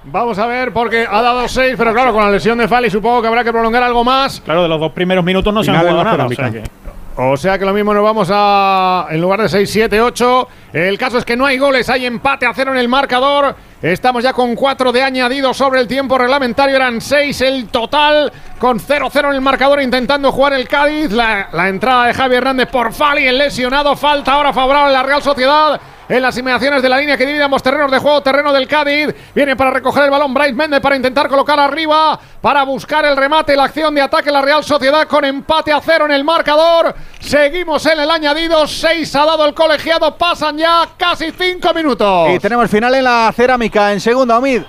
Vamos 0.06 0.38
a 0.38 0.46
ver, 0.48 0.74
porque 0.74 1.08
ha 1.10 1.22
dado 1.22 1.48
seis, 1.48 1.76
pero 1.78 1.94
claro, 1.94 2.12
con 2.12 2.22
la 2.24 2.30
lesión 2.30 2.58
de 2.58 2.68
Fali 2.68 2.90
supongo 2.90 3.22
que 3.22 3.28
habrá 3.30 3.42
que 3.44 3.52
prolongar 3.54 3.84
algo 3.84 4.04
más. 4.04 4.42
Claro, 4.42 4.64
de 4.64 4.68
los 4.68 4.78
dos 4.80 4.92
primeros 4.92 5.24
minutos 5.24 5.54
no 5.54 5.64
se 5.64 5.72
han 5.72 5.80
jugado 5.80 6.04
nada. 6.04 6.26
o 6.26 6.28
sea 6.30 6.36
cerámica. 6.36 6.64
que- 6.70 6.83
O 7.16 7.38
sea 7.38 7.60
que 7.60 7.66
lo 7.66 7.74
mismo 7.74 7.94
nos 7.94 8.04
vamos 8.04 8.30
a. 8.32 9.08
En 9.12 9.22
lugar 9.22 9.42
de 9.42 9.50
6, 9.50 9.70
7, 9.70 10.02
8. 10.02 10.48
El 10.74 10.98
caso 10.98 11.20
es 11.20 11.26
que 11.26 11.38
no 11.38 11.46
hay 11.46 11.60
goles, 11.60 11.88
hay 11.90 12.08
empate 12.08 12.48
a 12.48 12.54
cero 12.54 12.72
en 12.72 12.78
el 12.80 12.88
marcador. 12.88 13.56
Estamos 13.84 14.24
ya 14.24 14.34
con 14.34 14.56
4 14.56 14.92
de 14.92 15.04
añadido 15.04 15.54
sobre 15.54 15.80
el 15.80 15.88
tiempo 15.88 16.18
reglamentario. 16.18 16.76
Eran 16.76 17.00
6 17.00 17.42
el 17.42 17.68
total, 17.68 18.32
con 18.58 18.80
0-0 18.80 19.30
en 19.30 19.36
el 19.36 19.42
marcador 19.42 19.82
intentando 19.82 20.32
jugar 20.32 20.54
el 20.54 20.68
Cádiz. 20.68 21.12
La, 21.12 21.50
entrada 21.68 22.08
de 22.08 22.14
Javi 22.16 22.36
Hernández 22.36 22.70
por 22.70 22.92
Fali, 22.94 23.28
el 23.28 23.38
lesionado. 23.38 23.96
Falta 23.96 24.34
ahora 24.34 24.52
favorable 24.52 24.90
a 24.90 24.94
la 24.94 25.04
Real 25.04 25.22
Sociedad. 25.22 25.80
En 26.14 26.22
las 26.22 26.38
inmediaciones 26.38 26.84
de 26.84 26.90
la 26.90 27.00
línea 27.00 27.18
que 27.18 27.26
divide 27.26 27.42
ambos 27.42 27.64
terrenos 27.64 27.90
de 27.90 27.98
juego, 27.98 28.22
terreno 28.22 28.54
del 28.54 28.68
Cádiz. 28.68 29.08
Viene 29.34 29.56
para 29.56 29.72
recoger 29.72 30.04
el 30.04 30.12
balón 30.12 30.32
Bryce 30.32 30.54
Méndez 30.54 30.80
para 30.80 30.96
intentar 30.96 31.28
colocar 31.28 31.60
arriba, 31.60 32.20
para 32.40 32.62
buscar 32.62 33.04
el 33.04 33.18
remate, 33.18 33.56
la 33.56 33.64
acción 33.64 33.96
de 33.96 34.02
ataque 34.02 34.30
la 34.30 34.44
Real 34.44 34.64
Sociedad 34.64 35.08
con 35.08 35.26
empate 35.26 35.72
a 35.72 35.82
cero 35.82 36.06
en 36.06 36.12
el 36.12 36.24
marcador. 36.24 36.94
Seguimos 37.20 37.84
en 37.88 38.00
el 38.00 38.12
añadido, 38.12 38.68
6 38.68 39.16
ha 39.16 39.26
dado 39.26 39.44
el 39.48 39.56
colegiado, 39.56 40.16
pasan 40.16 40.56
ya 40.56 40.88
casi 40.96 41.32
5 41.32 41.74
minutos. 41.74 42.30
Y 42.30 42.38
tenemos 42.38 42.70
final 42.70 42.94
en 42.94 43.06
la 43.06 43.34
cerámica 43.36 43.92
en 43.92 44.00
segunda, 44.00 44.38
Omid. 44.38 44.62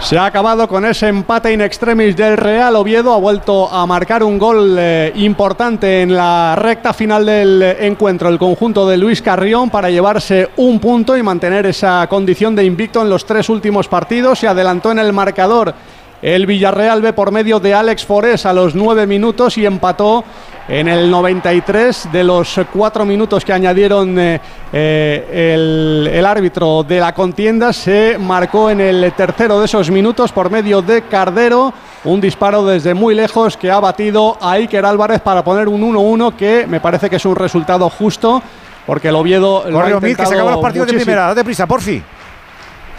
Se 0.00 0.16
ha 0.16 0.26
acabado 0.26 0.68
con 0.68 0.84
ese 0.84 1.08
empate 1.08 1.52
in 1.52 1.60
extremis 1.60 2.16
del 2.16 2.36
Real 2.36 2.76
Oviedo. 2.76 3.12
Ha 3.12 3.18
vuelto 3.18 3.68
a 3.68 3.84
marcar 3.84 4.22
un 4.22 4.38
gol 4.38 4.76
eh, 4.78 5.12
importante 5.16 6.02
en 6.02 6.14
la 6.14 6.54
recta 6.56 6.92
final 6.92 7.26
del 7.26 7.62
encuentro 7.62 8.28
el 8.28 8.38
conjunto 8.38 8.88
de 8.88 8.96
Luis 8.96 9.20
Carrión 9.20 9.70
para 9.70 9.90
llevarse 9.90 10.50
un 10.56 10.78
punto 10.78 11.16
y 11.16 11.22
mantener 11.22 11.66
esa 11.66 12.06
condición 12.08 12.54
de 12.54 12.64
invicto 12.64 13.02
en 13.02 13.10
los 13.10 13.26
tres 13.26 13.48
últimos 13.48 13.88
partidos. 13.88 14.38
Se 14.38 14.48
adelantó 14.48 14.92
en 14.92 15.00
el 15.00 15.12
marcador 15.12 15.74
el 16.22 16.46
Villarreal 16.46 17.02
B 17.02 17.12
por 17.12 17.30
medio 17.30 17.60
de 17.60 17.74
Alex 17.74 18.04
Forés 18.04 18.46
a 18.46 18.52
los 18.52 18.74
nueve 18.74 19.06
minutos 19.06 19.56
y 19.58 19.66
empató 19.66 20.24
en 20.68 20.88
el 20.88 21.10
93 21.10 22.08
de 22.12 22.24
los 22.24 22.60
cuatro 22.72 23.04
minutos 23.06 23.44
que 23.44 23.52
añadieron 23.52 24.18
eh, 24.18 24.40
eh, 24.72 25.54
el, 25.54 26.10
el 26.12 26.26
árbitro 26.26 26.82
de 26.82 27.00
la 27.00 27.14
contienda. 27.14 27.72
Se 27.72 28.18
marcó 28.18 28.70
en 28.70 28.80
el 28.80 29.12
tercero 29.12 29.58
de 29.60 29.64
esos 29.64 29.90
minutos 29.90 30.32
por 30.32 30.50
medio 30.50 30.82
de 30.82 31.02
Cardero. 31.02 31.72
Un 32.04 32.20
disparo 32.20 32.64
desde 32.66 32.94
muy 32.94 33.14
lejos 33.14 33.56
que 33.56 33.70
ha 33.70 33.80
batido 33.80 34.36
a 34.40 34.52
Iker 34.52 34.84
Álvarez 34.84 35.20
para 35.20 35.42
poner 35.42 35.68
un 35.68 35.80
1-1 35.82 36.36
que 36.36 36.66
me 36.66 36.80
parece 36.80 37.08
que 37.08 37.16
es 37.16 37.24
un 37.24 37.36
resultado 37.36 37.88
justo 37.88 38.42
porque 38.86 39.08
el 39.08 39.16
Oviedo 39.16 39.64
lo 39.68 39.80
ha 39.80 40.00
que 40.00 40.14
se 40.14 40.22
acaban 40.22 40.52
los 40.54 40.62
partidos 40.62 40.86
de 40.86 40.94
primera. 40.94 41.26
Date 41.26 41.44
prisa, 41.44 41.66
porfi. 41.66 42.02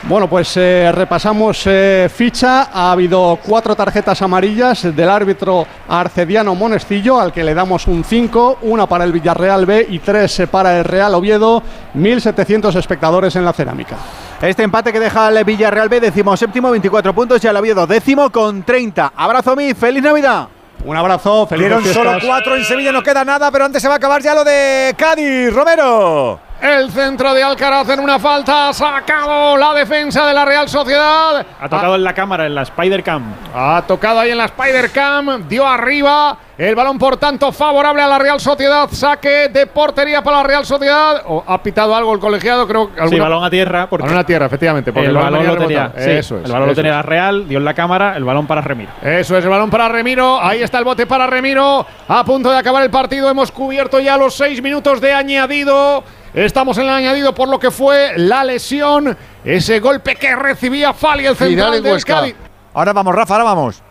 Bueno, 0.03 0.29
pues 0.29 0.55
eh, 0.55 0.91
repasamos 0.93 1.61
eh, 1.65 2.09
ficha. 2.13 2.69
Ha 2.73 2.91
habido 2.93 3.37
cuatro 3.43 3.75
tarjetas 3.75 4.21
amarillas 4.21 4.95
del 4.95 5.09
árbitro 5.09 5.67
Arcediano 5.89 6.55
Monestillo, 6.55 7.19
al 7.19 7.33
que 7.33 7.43
le 7.43 7.53
damos 7.53 7.85
un 7.85 8.03
5, 8.03 8.59
una 8.61 8.87
para 8.87 9.03
el 9.03 9.11
Villarreal 9.11 9.65
B 9.65 9.85
y 9.89 9.99
tres 9.99 10.39
eh, 10.39 10.47
para 10.47 10.79
el 10.79 10.85
Real 10.85 11.13
Oviedo. 11.13 11.61
1.700 11.95 12.75
espectadores 12.77 13.35
en 13.35 13.43
la 13.43 13.51
cerámica. 13.51 13.97
Este 14.41 14.63
empate 14.63 14.93
que 14.93 15.01
deja 15.01 15.27
al 15.27 15.43
Villarreal 15.43 15.89
B, 15.89 15.99
décimo 15.99 16.35
séptimo, 16.37 16.71
24 16.71 17.13
puntos 17.13 17.43
y 17.43 17.47
al 17.47 17.57
Oviedo 17.57 17.85
décimo 17.85 18.31
con 18.31 18.63
30. 18.63 19.13
Abrazo 19.15 19.55
mi, 19.55 19.73
feliz 19.73 20.01
Navidad. 20.01 20.47
Un 20.85 20.95
abrazo, 20.95 21.45
feliz 21.45 21.67
Dieron 21.67 21.83
solo 21.83 22.13
cuatro 22.25 22.55
en 22.55 22.63
Sevilla, 22.63 22.93
no 22.93 23.03
queda 23.03 23.25
nada, 23.25 23.51
pero 23.51 23.65
antes 23.65 23.81
se 23.81 23.89
va 23.89 23.95
a 23.95 23.97
acabar 23.97 24.21
ya 24.21 24.33
lo 24.33 24.45
de 24.45 24.95
Cádiz. 24.97 25.53
Romero. 25.53 26.48
El 26.61 26.91
centro 26.91 27.33
de 27.33 27.41
Alcaraz 27.41 27.87
en 27.89 28.01
una 28.01 28.19
falta 28.19 28.67
ha 28.69 28.73
sacado 28.73 29.55
la 29.55 29.73
defensa 29.73 30.27
de 30.27 30.33
la 30.33 30.43
Real 30.43 30.67
Sociedad. 30.67 31.45
Ha 31.57 31.69
tocado 31.69 31.95
en 31.95 32.03
la 32.03 32.13
cámara, 32.13 32.45
en 32.45 32.53
la 32.53 32.63
Spider 32.63 33.01
Cam. 33.01 33.23
Ha 33.55 33.81
tocado 33.87 34.19
ahí 34.19 34.31
en 34.31 34.37
la 34.37 34.45
Spider 34.45 34.91
Cam, 34.91 35.47
dio 35.47 35.65
arriba. 35.65 36.37
El 36.57 36.75
balón, 36.75 36.99
por 36.99 37.15
tanto, 37.15 37.53
favorable 37.53 38.01
a 38.01 38.07
la 38.07 38.19
Real 38.19 38.41
Sociedad. 38.41 38.89
Saque 38.91 39.47
de 39.47 39.67
portería 39.67 40.21
para 40.21 40.37
la 40.37 40.43
Real 40.43 40.65
Sociedad. 40.65 41.21
O 41.27 41.41
ha 41.47 41.63
pitado 41.63 41.95
algo 41.95 42.13
el 42.13 42.19
colegiado, 42.19 42.67
creo 42.67 42.93
que 42.93 43.07
Sí, 43.07 43.17
balón 43.17 43.41
a 43.45 43.49
tierra. 43.49 43.87
Porque 43.89 44.03
Balón 44.05 44.19
a 44.19 44.25
tierra, 44.25 44.47
efectivamente. 44.47 44.91
Porque 44.91 45.07
el 45.07 45.15
balón 45.15 45.47
lo 45.47 45.55
tenía. 45.55 45.93
sí, 45.97 46.11
eso 46.11 46.39
es. 46.39 46.45
el 46.45 46.51
balón 46.51 46.67
lo 46.67 46.75
tenía 46.75 46.91
la 46.91 47.01
Real, 47.01 47.47
dio 47.47 47.59
en 47.59 47.63
la 47.63 47.73
cámara, 47.73 48.17
el 48.17 48.25
balón 48.25 48.45
para 48.45 48.59
Remiro. 48.59 48.91
Eso 49.01 49.37
es 49.37 49.43
el 49.45 49.49
balón 49.49 49.69
para 49.69 49.87
Remiro. 49.87 50.41
Ahí 50.43 50.61
está 50.61 50.77
el 50.79 50.83
bote 50.83 51.07
para 51.07 51.25
Remiro. 51.27 51.85
A 52.09 52.25
punto 52.25 52.51
de 52.51 52.57
acabar 52.57 52.83
el 52.83 52.89
partido. 52.89 53.29
Hemos 53.29 53.53
cubierto 53.53 54.01
ya 54.01 54.17
los 54.17 54.35
seis 54.35 54.61
minutos 54.61 54.99
de 54.99 55.13
añadido. 55.13 56.03
Estamos 56.33 56.77
en 56.77 56.85
el 56.85 56.89
añadido 56.91 57.33
por 57.33 57.47
lo 57.49 57.59
que 57.59 57.71
fue 57.71 58.13
la 58.17 58.43
lesión. 58.43 59.17
Ese 59.43 59.79
golpe 59.79 60.15
que 60.15 60.35
recibía 60.35 60.93
Fali, 60.93 61.25
el 61.25 61.35
central 61.35 61.81
del 61.81 62.03
Cádiz. 62.03 62.35
Ahora 62.73 62.93
vamos, 62.93 63.15
Rafa, 63.15 63.33
ahora 63.33 63.45
vamos. 63.45 63.81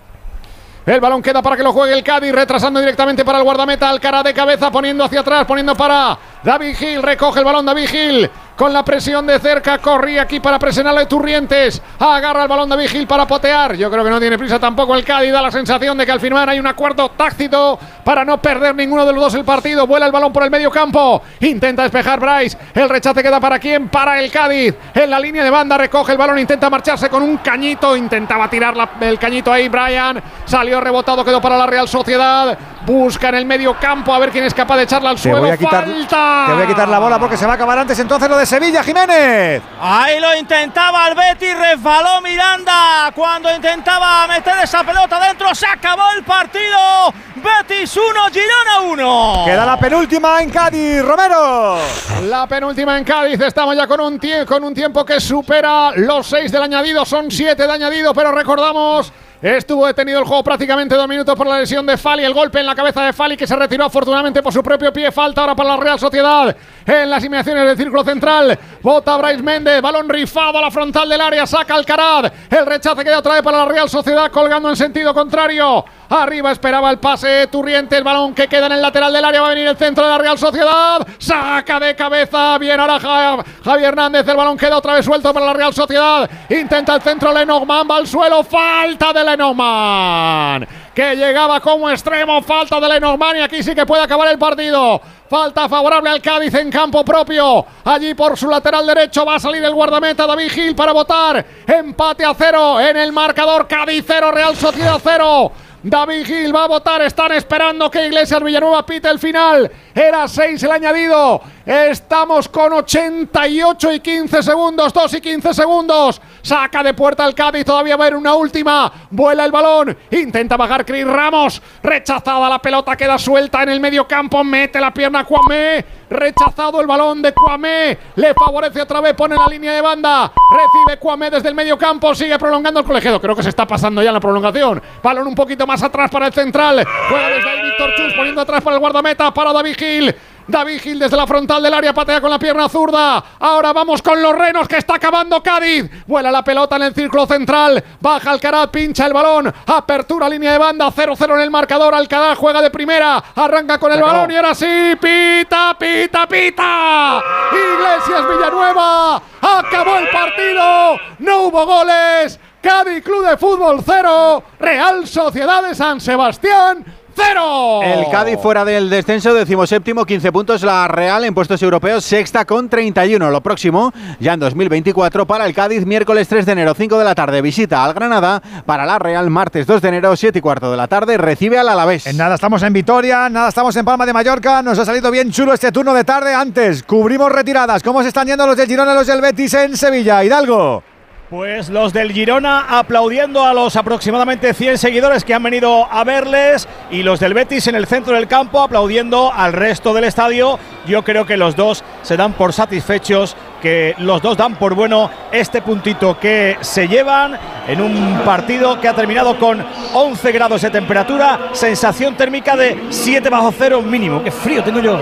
El 0.87 1.01
balón 1.01 1.21
queda 1.21 1.43
para 1.43 1.55
que 1.55 1.63
lo 1.63 1.73
juegue 1.73 1.93
el 1.93 2.03
Cádiz, 2.03 2.33
retrasando 2.33 2.81
directamente 2.81 3.23
para 3.23 3.39
el 3.39 3.45
guardameta, 3.45 3.91
Alcara 3.91 4.23
de 4.23 4.33
cabeza, 4.33 4.71
poniendo 4.71 5.05
hacia 5.05 5.21
atrás, 5.21 5.45
poniendo 5.45 5.75
para 5.75 6.19
David 6.43 6.77
Gil, 6.77 7.03
recoge 7.03 7.41
el 7.41 7.45
balón 7.45 7.67
David 7.67 7.89
Gil, 7.89 8.31
con 8.59 8.73
la 8.73 8.85
presión 8.85 9.25
de 9.25 9.39
cerca, 9.39 9.79
corría 9.79 10.23
aquí 10.23 10.41
para 10.41 10.59
presionarle 10.59 11.07
Turrientes, 11.07 11.81
agarra 11.97 12.43
el 12.43 12.49
balón 12.49 12.69
David 12.69 12.89
Gil 12.89 13.07
para 13.07 13.25
potear, 13.25 13.77
yo 13.77 13.89
creo 13.89 14.03
que 14.03 14.11
no 14.11 14.19
tiene 14.19 14.37
prisa 14.37 14.59
tampoco 14.59 14.97
el 14.97 15.05
Cádiz, 15.05 15.31
da 15.31 15.41
la 15.41 15.53
sensación 15.53 15.97
de 15.97 16.05
que 16.05 16.11
al 16.11 16.19
final 16.19 16.49
hay 16.49 16.59
un 16.59 16.67
acuerdo 16.67 17.09
tácito 17.11 17.79
para 18.03 18.25
no 18.25 18.43
perder 18.43 18.75
ninguno 18.75 19.07
de 19.07 19.13
los 19.13 19.23
dos 19.23 19.35
el 19.35 19.45
partido, 19.45 19.87
vuela 19.87 20.07
el 20.07 20.13
balón 20.13 20.33
por 20.33 20.43
el 20.43 20.51
medio 20.51 20.73
campo, 20.73 21.23
intenta 21.39 21.85
despejar 21.85 22.19
Bryce, 22.19 22.59
el 22.75 22.89
rechace 22.89 23.23
queda 23.23 23.39
para 23.39 23.61
quién, 23.61 23.89
para 23.91 24.19
el 24.19 24.29
Cádiz, 24.33 24.75
en 24.93 25.09
la 25.09 25.21
línea 25.21 25.45
de 25.45 25.51
banda 25.51 25.79
recoge 25.79 26.11
el 26.11 26.19
balón, 26.19 26.41
intenta 26.41 26.69
marcharse 26.69 27.09
con 27.09 27.23
un 27.23 27.37
cañito, 27.37 27.97
intentaba 27.97 28.51
tirar 28.51 28.75
el 29.01 29.21
cañito 29.21 29.53
ahí 29.53 29.69
Brian, 29.69 30.21
salió 30.45 30.81
rebotado, 30.81 31.25
quedó 31.25 31.41
para 31.41 31.57
la 31.57 31.67
Real 31.69 31.87
Sociedad, 31.87 32.59
busca 32.89 33.29
en 33.29 33.35
el 33.35 33.45
medio 33.45 33.79
campo 33.79 34.15
a 34.15 34.19
ver 34.19 34.31
quién 34.31 34.45
es 34.45 34.55
capaz 34.55 34.79
de 34.79 34.85
echarla 34.85 35.11
al 35.11 35.17
Te 35.17 35.23
suelo, 35.23 35.41
voy, 35.41 35.51
a 35.51 35.57
quitar, 35.59 35.85
falta. 35.85 36.45
te 36.47 36.53
voy 36.55 36.63
a 36.63 36.67
quitar 36.67 36.89
la 36.89 36.99
bola 36.99 37.19
porque 37.19 37.37
se 37.37 37.45
va 37.45 37.53
a 37.53 37.55
acabar 37.57 37.79
antes 37.79 37.99
entonces 37.99 38.29
lo 38.31 38.37
de 38.39 38.47
Sevilla, 38.47 38.83
Jiménez. 38.83 39.63
Ahí 39.81 40.19
lo 40.19 40.35
intentaba 40.35 41.07
el 41.09 41.15
Betis, 41.15 41.57
resbaló 41.59 42.21
Miranda 42.23 43.13
cuando 43.15 43.55
intentaba 43.55 44.27
meter 44.27 44.55
esa 44.63 44.83
pelota 44.85 45.21
dentro, 45.21 45.55
se 45.55 45.67
acabó 45.67 46.03
el 46.17 46.25
partido. 46.25 47.13
Betis 47.37 47.95
1, 47.97 48.05
Girona 48.33 48.81
1. 48.93 49.43
Queda 49.45 49.67
la 49.67 49.79
penúltima 49.79 50.43
en 50.43 50.51
Cádiz, 50.51 51.03
Romero. 51.05 51.79
La 52.23 52.47
penúltima 52.47 52.97
en 52.99 53.05
Cádiz, 53.05 53.41
estamos 53.41 53.77
ya 53.77 53.87
con 53.87 54.01
un, 54.01 54.19
tie- 54.19 54.45
con 54.47 54.65
un 54.65 54.75
tiempo 54.75 55.05
que 55.05 55.21
supera 55.21 55.93
los 55.95 56.27
seis 56.27 56.51
del 56.51 56.63
añadido, 56.63 57.05
son 57.05 57.31
siete 57.31 57.67
de 57.67 57.73
añadido, 57.73 58.13
pero 58.15 58.33
recordamos, 58.33 59.13
estuvo 59.41 59.87
detenido 59.87 60.19
el 60.19 60.25
juego 60.25 60.43
prácticamente 60.43 60.95
dos 60.95 61.09
minutos 61.09 61.37
por 61.37 61.47
la 61.47 61.61
lesión 61.61 61.87
de 61.87 61.97
Fali, 61.97 62.25
el 62.25 62.35
golpe 62.35 62.61
en 62.61 62.67
la 62.67 62.75
cabeza 62.75 63.03
de 63.03 63.13
Fali 63.13 63.37
que 63.37 63.47
se 63.47 63.55
retiró 63.55 63.85
afortunadamente 63.85 64.43
por 64.43 64.53
su 64.53 64.63
propio 64.63 64.93
pie, 64.93 65.13
falta 65.13 65.43
ahora 65.43 65.55
para 65.55 65.71
la 65.71 65.77
Real 65.77 65.99
Sociedad 65.99 66.57
en 66.85 67.11
las 67.11 67.23
inmediaciones 67.23 67.65
del 67.67 67.77
círculo 67.77 68.03
central, 68.03 68.59
bota 68.83 69.17
Bryce 69.17 69.43
Méndez, 69.43 69.81
balón 69.81 70.09
rifado 70.09 70.59
a 70.59 70.63
la 70.63 70.71
frontal 70.71 71.09
del 71.09 71.21
área, 71.21 71.47
saca 71.47 71.75
Alcaraz, 71.75 72.33
el 72.51 72.67
rechace 72.67 73.05
queda 73.05 73.19
otra 73.19 73.35
vez 73.35 73.43
para 73.43 73.59
la 73.59 73.65
Real 73.67 73.89
Sociedad 73.89 74.31
colgando 74.31 74.71
en 74.71 74.77
sentido 74.77 75.15
contrario, 75.15 75.85
arriba 76.09 76.53
esperaba 76.53 76.91
el 76.91 76.99
pase 76.99 77.47
Turriente, 77.49 77.97
el 77.97 78.05
balón 78.05 78.35
que 78.35 78.49
queda 78.49 78.67
en 78.67 78.73
el 78.73 78.83
lateral 78.83 79.13
del 79.13 79.25
área, 79.25 79.41
va 79.43 79.49
a 79.49 79.51
venir 79.51 79.67
el 79.69 79.77
centro 79.77 80.05
de 80.05 80.11
la 80.11 80.19
Real 80.19 80.39
Sociedad, 80.39 81.07
saca 81.19 81.79
de 81.81 81.95
cabeza, 81.95 82.57
bien 82.59 82.79
ahora 82.81 82.99
Ja- 82.99 83.45
Javier 83.65 83.89
Hernández, 83.89 84.27
el 84.27 84.37
balón 84.37 84.57
queda 84.57 84.79
otra 84.79 84.95
vez 84.95 85.05
suelto 85.05 85.33
para 85.35 85.47
la 85.47 85.53
Real 85.53 85.75
Sociedad, 85.75 86.29
intenta 86.49 86.95
el 86.95 87.03
centro 87.03 87.33
Lenormand, 87.33 87.91
va 87.91 87.97
al 87.97 88.07
suelo, 88.07 88.43
falta 88.45 89.13
de 89.13 89.25
Lenormand, 89.25 90.67
que 90.95 91.15
llegaba 91.15 91.61
como 91.61 91.89
extremo, 91.91 92.43
falta 92.43 92.81
de 92.81 92.89
Lenormand 92.89 93.37
y 93.39 93.41
aquí 93.43 93.63
sí 93.63 93.75
que 93.75 93.87
puede 93.87 94.03
acabar 94.03 94.29
el 94.29 94.39
partido. 94.39 95.01
Falta 95.29 95.69
favorable 95.69 96.09
al 96.09 96.23
Cádiz 96.23 96.55
en 96.55 96.71
campo 96.71 97.05
propio. 97.05 97.65
Allí 97.85 98.15
por 98.15 98.35
su 98.39 98.49
lateral 98.49 98.87
derecho 98.87 99.27
va 99.27 99.35
a 99.35 99.39
salir 99.39 99.63
el 99.63 99.75
guardameta 99.75 100.27
David 100.27 100.51
Gil 100.51 100.75
para 100.75 100.93
votar. 100.93 101.45
Empate 101.67 102.25
a 102.25 102.33
cero 102.33 102.81
en 102.81 102.97
el 102.97 103.13
marcador 103.13 103.69
Cádiz 103.69 104.05
cero, 104.07 104.31
Real 104.33 104.57
Sociedad 104.57 104.99
cero. 105.05 105.53
David 105.83 106.27
Gil 106.27 106.55
va 106.55 106.65
a 106.65 106.69
votar, 106.69 107.03
están 107.03 107.31
esperando 107.33 107.89
que 107.89 108.07
Iglesias 108.07 108.43
Villanueva 108.43 108.85
pite 108.85 109.09
el 109.09 109.19
final. 109.21 109.71
Era 109.95 110.27
6 110.27 110.61
el 110.65 110.71
añadido. 110.73 111.41
Estamos 111.65 112.49
con 112.49 112.73
88 112.73 113.93
y 113.93 114.01
15 114.01 114.43
segundos, 114.43 114.93
2 114.93 115.15
y 115.15 115.21
15 115.21 115.55
segundos. 115.55 116.21
Saca 116.43 116.83
de 116.83 116.95
puerta 116.95 117.27
el 117.27 117.35
Cádiz, 117.35 117.65
todavía 117.65 117.97
va 117.97 118.05
a 118.05 118.07
haber 118.07 118.19
una 118.19 118.35
última. 118.35 118.91
Vuela 119.11 119.45
el 119.45 119.53
balón, 119.53 119.97
intenta 120.11 120.57
bajar 120.57 120.85
Cris 120.85 121.07
Ramos. 121.07 121.63
Rechazada 121.83 122.49
la 122.49 122.59
pelota, 122.59 122.97
queda 122.97 123.19
suelta 123.19 123.63
en 123.63 123.69
el 123.69 123.81
medio 123.81 124.09
campo. 124.09 124.43
Mete 124.43 124.81
la 124.81 124.93
pierna 124.93 125.25
Cuamé. 125.25 125.85
Rechazado 126.11 126.81
el 126.81 126.87
balón 126.87 127.21
de 127.21 127.35
Cuamé. 127.35 127.99
Le 128.17 128.35
favorece 128.35 128.81
otra 128.81 129.01
vez, 129.01 129.15
pone 129.15 129.37
la 129.37 129.47
línea 129.47 129.73
de 129.75 129.81
banda. 129.81 130.33
Recibe 130.51 130.99
Cuamé 130.99 131.31
desde 131.31 131.49
el 131.49 131.55
medio 131.55 131.77
campo, 131.77 132.15
sigue 132.15 132.39
prolongando 132.39 132.81
el 132.81 132.87
colegiado. 132.87 133.21
Creo 133.21 133.37
que 133.37 133.43
se 133.43 133.51
está 133.51 133.67
pasando 133.67 134.03
ya 134.03 134.11
la 134.11 134.21
prolongación. 134.21 134.83
Balón 135.03 135.27
un 135.27 135.35
poquito 135.35 135.67
más 135.69 135.83
atrás 135.83 136.11
para 136.11 136.27
el 136.27 136.33
central. 136.33 136.85
Juega 137.09 137.29
desde 137.29 137.49
ahí 137.49 137.63
Víctor 137.63 137.95
Chus 137.95 138.15
poniendo 138.15 138.41
atrás 138.41 138.63
para 138.63 138.75
el 138.75 138.81
guardameta, 138.81 139.33
para 139.33 139.53
David 139.53 139.77
Gil. 139.79 140.15
David 140.49 140.81
Gil 140.81 140.99
desde 140.99 141.15
la 141.15 141.27
frontal 141.27 141.63
del 141.63 141.75
área 141.75 141.93
patea 141.93 142.23
con 142.23 142.31
la 142.31 142.39
pierna 142.39 142.71
zurda. 142.71 143.23
Ahora 143.39 143.75
vamos 143.75 144.01
con 144.01 144.21
los 144.23 144.35
renos 144.35 144.67
que 144.67 144.79
está 144.79 144.95
acabando 144.95 145.43
Cádiz. 145.43 145.91
Vuela 146.07 146.33
la 146.33 146.43
pelota 146.43 146.77
en 146.77 146.85
el 146.85 146.95
círculo 146.95 147.27
central. 147.27 147.85
Baja 148.01 148.31
Alcaraz, 148.31 148.69
pincha 148.69 149.05
el 149.05 149.13
balón. 149.13 149.53
Apertura 149.67 150.27
línea 150.27 150.53
de 150.53 150.59
banda. 150.59 150.91
0-0 150.91 151.35
en 151.35 151.41
el 151.41 151.51
marcador. 151.51 151.95
Alcaraz 151.95 152.39
juega 152.39 152.63
de 152.63 152.71
primera. 152.71 153.23
Arranca 153.37 153.79
con 153.79 153.93
el 153.93 154.01
balón 154.01 154.31
y 154.31 154.37
ahora 154.37 154.55
sí. 154.55 154.97
Pita, 154.99 155.77
pita, 155.79 156.27
pita. 156.27 157.23
Iglesias 157.53 158.27
Villanueva. 158.27 159.17
Acabó 159.43 159.99
el 159.99 160.09
partido. 160.09 160.97
No 161.19 161.43
hubo 161.43 161.67
goles. 161.67 162.41
Cádiz 162.61 163.05
Club 163.05 163.25
de 163.25 163.37
Fútbol 163.37 163.81
0. 163.85 164.43
Real 164.59 165.07
Sociedad 165.07 165.63
de 165.63 165.75
San 165.75 166.01
Sebastián 166.01 166.85
0. 167.15 167.83
El 167.83 168.11
Cádiz 168.11 168.39
fuera 168.41 168.65
del 168.65 168.91
descenso, 168.91 169.35
decimoséptimo, 169.35 170.05
15 170.05 170.33
puntos. 170.33 170.63
La 170.63 170.87
Real 170.89 171.25
en 171.25 171.35
puestos 171.35 171.63
europeos, 171.63 172.05
sexta 172.05 172.45
con 172.45 172.69
31. 172.69 173.31
Lo 173.31 173.41
próximo, 173.41 173.93
ya 174.21 174.35
en 174.35 174.41
2024, 174.41 175.27
para 175.27 175.47
el 175.47 175.55
Cádiz, 175.55 175.85
miércoles 175.85 176.29
3 176.29 176.47
de 176.47 176.53
enero, 176.53 176.75
5 176.75 176.99
de 176.99 177.05
la 177.05 177.15
tarde, 177.15 177.43
visita 177.43 177.85
al 177.85 177.95
Granada. 177.95 178.41
Para 178.67 178.87
la 178.87 178.99
Real, 178.99 179.31
martes 179.31 179.67
2 179.67 179.83
de 179.83 179.89
enero, 179.89 180.17
7 180.17 180.39
y 180.39 180.43
cuarto 180.43 180.71
de 180.71 180.77
la 180.77 180.87
tarde, 180.87 181.17
recibe 181.17 181.59
al 181.59 181.69
Alavés. 181.69 182.07
En 182.07 182.17
nada 182.17 182.37
estamos 182.37 182.63
en 182.63 182.73
Vitoria, 182.73 183.29
nada 183.29 183.49
estamos 183.49 183.75
en 183.77 183.85
Palma 183.85 184.07
de 184.07 184.13
Mallorca. 184.13 184.63
Nos 184.63 184.79
ha 184.79 184.85
salido 184.85 185.11
bien 185.11 185.31
chulo 185.31 185.55
este 185.55 185.73
turno 185.73 185.95
de 185.95 186.05
tarde. 186.05 186.35
Antes, 186.35 186.83
cubrimos 186.83 187.33
retiradas. 187.33 187.83
¿Cómo 187.83 188.03
se 188.03 188.09
están 188.09 188.27
yendo 188.27 188.47
los 188.47 188.57
del 188.57 188.69
Girona 188.69 188.93
y 188.93 188.95
los 188.97 189.07
del 189.07 189.21
Betis 189.21 189.55
en 189.55 189.77
Sevilla? 189.77 190.23
Hidalgo. 190.23 190.83
Pues 191.31 191.69
los 191.69 191.93
del 191.93 192.13
Girona 192.13 192.79
aplaudiendo 192.79 193.45
a 193.45 193.53
los 193.53 193.77
aproximadamente 193.77 194.55
100 194.55 194.79
seguidores 194.79 195.25
que 195.25 195.35
han 195.35 195.43
venido 195.43 195.87
a 195.93 196.03
verles 196.03 196.67
y 196.91 197.03
los 197.03 197.21
del 197.21 197.35
Betis 197.35 197.67
en 197.67 197.75
el 197.75 197.87
centro 197.87 198.15
del 198.15 198.27
campo 198.27 198.63
aplaudiendo 198.63 199.31
al 199.31 199.53
resto 199.53 199.93
del 199.93 200.05
estadio. 200.05 200.59
Yo 200.87 201.05
creo 201.05 201.27
que 201.27 201.37
los 201.37 201.55
dos 201.55 201.85
se 202.01 202.17
dan 202.17 202.33
por 202.33 202.55
satisfechos, 202.55 203.37
que 203.61 203.95
los 203.99 204.23
dos 204.23 204.37
dan 204.37 204.57
por 204.57 204.75
bueno 204.75 205.11
este 205.33 205.63
puntito 205.63 206.19
que 206.19 206.57
se 206.61 206.89
llevan 206.89 207.39
en 207.67 207.81
un 207.81 208.21
partido 208.25 208.81
que 208.81 208.89
ha 208.89 208.95
terminado 208.95 209.39
con 209.39 209.65
11 209.93 210.33
grados 210.33 210.63
de 210.63 210.71
temperatura, 210.71 211.51
sensación 211.53 212.17
térmica 212.17 212.57
de 212.57 212.87
7 212.91 213.29
bajo 213.29 213.53
cero 213.57 213.83
mínimo. 213.83 214.23
Qué 214.23 214.31
frío 214.31 214.63
tengo 214.63 214.81
yo. 214.81 214.99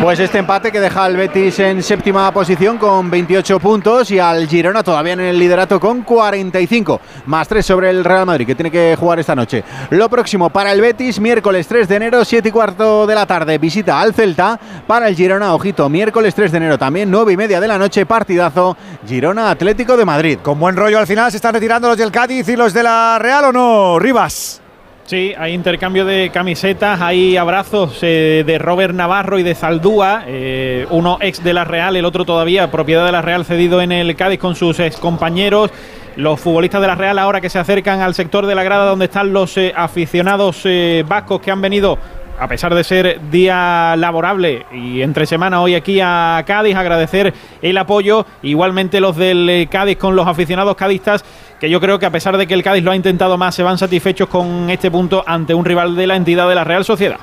Pues 0.00 0.20
este 0.20 0.38
empate 0.38 0.70
que 0.70 0.80
deja 0.80 1.04
al 1.04 1.16
Betis 1.16 1.58
en 1.58 1.82
séptima 1.82 2.30
posición 2.32 2.78
con 2.78 3.10
28 3.10 3.58
puntos 3.58 4.10
y 4.10 4.18
al 4.18 4.46
Girona 4.46 4.82
todavía 4.82 5.14
en 5.14 5.20
el 5.20 5.38
liderato 5.38 5.80
con 5.80 6.02
45, 6.02 7.00
más 7.26 7.48
3 7.48 7.66
sobre 7.66 7.90
el 7.90 8.04
Real 8.04 8.26
Madrid 8.26 8.46
que 8.46 8.54
tiene 8.54 8.70
que 8.70 8.96
jugar 8.98 9.18
esta 9.18 9.34
noche. 9.34 9.64
Lo 9.90 10.08
próximo 10.08 10.50
para 10.50 10.72
el 10.72 10.80
Betis, 10.80 11.20
miércoles 11.20 11.66
3 11.66 11.88
de 11.88 11.96
enero, 11.96 12.24
7 12.24 12.48
y 12.48 12.52
cuarto 12.52 13.06
de 13.06 13.14
la 13.14 13.26
tarde, 13.26 13.58
visita 13.58 14.00
al 14.00 14.14
Celta. 14.14 14.58
Para 14.86 15.08
el 15.08 15.16
Girona, 15.16 15.54
ojito, 15.54 15.88
miércoles 15.88 16.34
3 16.34 16.52
de 16.52 16.56
enero 16.58 16.78
también, 16.78 17.10
9 17.10 17.29
y 17.30 17.36
media 17.36 17.60
de 17.60 17.68
la 17.68 17.78
noche, 17.78 18.06
partidazo 18.06 18.76
Girona 19.06 19.50
Atlético 19.50 19.96
de 19.96 20.04
Madrid. 20.04 20.38
Con 20.42 20.58
buen 20.58 20.76
rollo 20.76 20.98
al 20.98 21.06
final, 21.06 21.30
¿se 21.30 21.36
están 21.36 21.54
retirando 21.54 21.88
los 21.88 21.96
del 21.96 22.10
Cádiz 22.10 22.48
y 22.48 22.56
los 22.56 22.72
de 22.74 22.82
la 22.82 23.18
Real 23.20 23.46
o 23.46 23.52
no? 23.52 23.98
Rivas. 23.98 24.60
Sí, 25.10 25.34
hay 25.36 25.54
intercambio 25.54 26.04
de 26.04 26.30
camisetas, 26.32 27.00
hay 27.00 27.36
abrazos 27.36 27.98
eh, 28.02 28.44
de 28.46 28.58
Robert 28.58 28.94
Navarro 28.94 29.40
y 29.40 29.42
de 29.42 29.56
Zaldúa, 29.56 30.22
eh, 30.26 30.86
uno 30.90 31.18
ex 31.20 31.42
de 31.42 31.52
la 31.52 31.64
Real, 31.64 31.96
el 31.96 32.04
otro 32.04 32.24
todavía 32.24 32.70
propiedad 32.70 33.04
de 33.04 33.10
la 33.10 33.20
Real 33.20 33.44
cedido 33.44 33.82
en 33.82 33.90
el 33.90 34.14
Cádiz 34.14 34.38
con 34.38 34.54
sus 34.54 34.78
ex 34.78 34.98
compañeros. 34.98 35.72
Los 36.14 36.38
futbolistas 36.38 36.80
de 36.80 36.86
la 36.86 36.94
Real 36.94 37.18
ahora 37.18 37.40
que 37.40 37.50
se 37.50 37.58
acercan 37.58 38.00
al 38.00 38.14
sector 38.14 38.46
de 38.46 38.54
la 38.54 38.62
grada 38.62 38.84
donde 38.84 39.06
están 39.06 39.32
los 39.32 39.56
eh, 39.56 39.72
aficionados 39.74 40.64
vascos 41.06 41.40
que 41.40 41.50
han 41.50 41.60
venido 41.60 41.98
a 42.40 42.48
pesar 42.48 42.74
de 42.74 42.82
ser 42.82 43.20
día 43.30 43.94
laborable 43.98 44.64
y 44.72 45.02
entre 45.02 45.26
semana 45.26 45.60
hoy 45.60 45.74
aquí 45.74 46.00
a 46.02 46.42
Cádiz, 46.46 46.74
agradecer 46.74 47.34
el 47.60 47.76
apoyo. 47.76 48.24
Igualmente 48.42 48.98
los 48.98 49.14
del 49.14 49.48
eh, 49.50 49.68
Cádiz 49.70 49.98
con 49.98 50.16
los 50.16 50.26
aficionados 50.26 50.74
cadistas, 50.74 51.22
que 51.60 51.68
yo 51.68 51.80
creo 51.82 51.98
que 51.98 52.06
a 52.06 52.10
pesar 52.10 52.38
de 52.38 52.46
que 52.46 52.54
el 52.54 52.62
Cádiz 52.62 52.82
lo 52.82 52.92
ha 52.92 52.96
intentado 52.96 53.36
más, 53.36 53.54
se 53.54 53.62
van 53.62 53.76
satisfechos 53.76 54.30
con 54.30 54.70
este 54.70 54.90
punto 54.90 55.22
ante 55.26 55.52
un 55.52 55.66
rival 55.66 55.94
de 55.94 56.06
la 56.06 56.16
entidad 56.16 56.48
de 56.48 56.54
la 56.54 56.64
Real 56.64 56.82
Sociedad. 56.82 57.18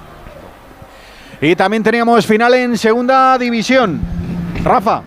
Y 1.41 1.55
también 1.55 1.81
teníamos 1.81 2.23
final 2.27 2.53
en 2.53 2.77
segunda 2.77 3.39
división. 3.39 3.99
Rafa. 4.63 5.01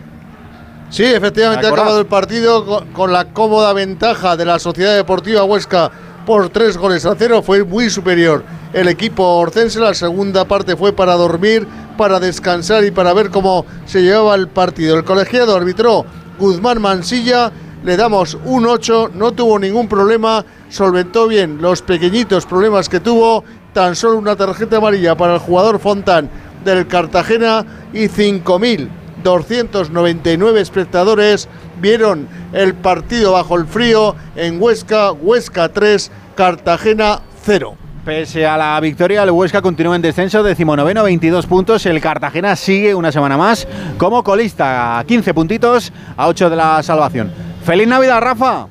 Sí, 0.89 1.05
efectivamente 1.05 1.67
ha 1.67 1.71
acabado 1.71 2.01
el 2.01 2.07
partido 2.07 2.67
con, 2.67 2.89
con 2.89 3.13
la 3.13 3.27
cómoda 3.27 3.73
ventaja 3.73 4.37
de 4.37 4.45
la 4.45 4.59
Sociedad 4.59 4.97
Deportiva 4.97 5.45
Huesca 5.45 5.93
por 6.27 6.51
tres 6.51 6.77
goles 6.77 7.07
a 7.07 7.15
cero. 7.17 7.43
Fue 7.43 7.65
muy 7.65 7.91
superior 7.91 8.45
el 8.73 8.89
equipo 8.89 9.25
orcense. 9.25 9.81
La 9.81 9.95
segunda 9.95 10.45
parte 10.45 10.77
fue 10.77 10.93
para 10.93 11.15
dormir, 11.15 11.67
para 11.97 12.21
descansar 12.21 12.85
y 12.85 12.91
para 12.91 13.13
ver 13.13 13.31
cómo 13.31 13.67
se 13.87 14.03
llevaba 14.03 14.35
el 14.35 14.49
partido. 14.49 14.97
El 14.97 15.05
colegiado 15.05 15.57
arbitró 15.57 16.05
Guzmán 16.39 16.81
Mansilla. 16.81 17.53
Le 17.83 17.97
damos 17.97 18.37
un 18.45 18.67
8, 18.67 19.13
no 19.15 19.33
tuvo 19.33 19.59
ningún 19.59 19.89
problema, 19.89 20.45
solventó 20.69 21.27
bien 21.27 21.63
los 21.63 21.81
pequeñitos 21.81 22.45
problemas 22.45 22.91
que 22.91 23.01
tuvo, 23.01 23.43
tan 23.73 23.97
solo 23.97 24.19
una 24.19 24.37
tarjeta 24.37 24.77
amarilla 24.77 25.17
para 25.17 25.33
el 25.35 25.41
jugador 25.41 25.79
Fontán 25.79 26.29
del 26.63 26.87
Cartagena 26.87 27.65
y 27.95 28.09
5.299 28.09 30.59
espectadores 30.59 31.49
vieron 31.81 32.29
el 32.53 32.75
partido 32.75 33.33
bajo 33.33 33.57
el 33.57 33.67
frío 33.67 34.15
en 34.37 34.61
Huesca, 34.61 35.13
Huesca 35.13 35.69
3, 35.69 36.11
Cartagena 36.35 37.21
0. 37.45 37.77
Pese 38.05 38.47
a 38.47 38.57
la 38.57 38.81
victoria, 38.81 39.23
el 39.23 39.31
Huesca 39.31 39.61
continúa 39.61 39.95
en 39.95 40.03
descenso, 40.03 40.43
decimonoveno, 40.43 41.03
22 41.03 41.47
puntos. 41.47 41.85
El 41.85 42.01
Cartagena 42.01 42.57
sigue 42.57 42.95
una 42.95 43.13
semana 43.13 43.37
más 43.37 43.69
como 43.99 44.25
colista, 44.25 45.05
15 45.07 45.35
puntitos 45.35 45.93
a 46.17 46.27
8 46.29 46.51
de 46.51 46.57
la 46.57 46.83
salvación. 46.83 47.31
¡Feliz 47.63 47.87
Navidad, 47.87 48.21
Rafa! 48.21 48.67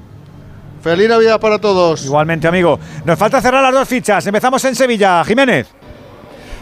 ¡Feliz 0.81 1.09
Navidad 1.09 1.39
para 1.39 1.59
todos! 1.59 2.05
Igualmente, 2.05 2.47
amigo. 2.47 2.79
Nos 3.05 3.19
falta 3.19 3.39
cerrar 3.39 3.61
las 3.61 3.73
dos 3.73 3.87
fichas. 3.87 4.25
Empezamos 4.25 4.63
en 4.65 4.75
Sevilla. 4.75 5.23
Jiménez. 5.23 5.67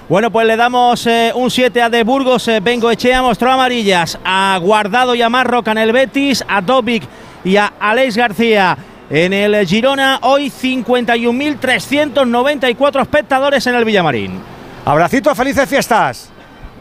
Bueno, 0.10 0.32
pues 0.32 0.48
le 0.48 0.56
damos 0.56 1.06
eh, 1.06 1.34
un 1.36 1.52
7 1.52 1.82
a 1.82 1.90
De 1.90 2.06
Burgos. 2.06 2.48
Eh, 2.48 2.62
Bengo 2.62 2.90
Echea 2.90 3.22
mostró 3.22 3.52
amarillas 3.52 4.18
a 4.24 4.58
Guardado 4.62 5.14
y 5.16 5.22
a 5.22 5.28
Marroca 5.28 5.72
en 5.72 5.80
el 5.80 5.92
Betis, 5.92 6.46
a 6.48 6.62
Dobic 6.62 7.04
y 7.44 7.58
a 7.58 7.74
Alex 7.78 8.16
García. 8.16 8.78
En 9.10 9.34
el 9.34 9.68
Girona, 9.68 10.20
hoy 10.22 10.50
51.394 10.50 13.02
espectadores 13.02 13.68
en 13.68 13.76
el 13.76 13.84
Villamarín. 13.84 14.40
Abracito, 14.86 15.36
felices 15.36 15.68
fiestas. 15.68 16.30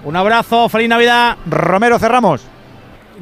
Un 0.05 0.15
abrazo, 0.15 0.69
feliz 0.69 0.89
Navidad. 0.89 1.37
Romero, 1.47 1.99
cerramos. 1.99 2.43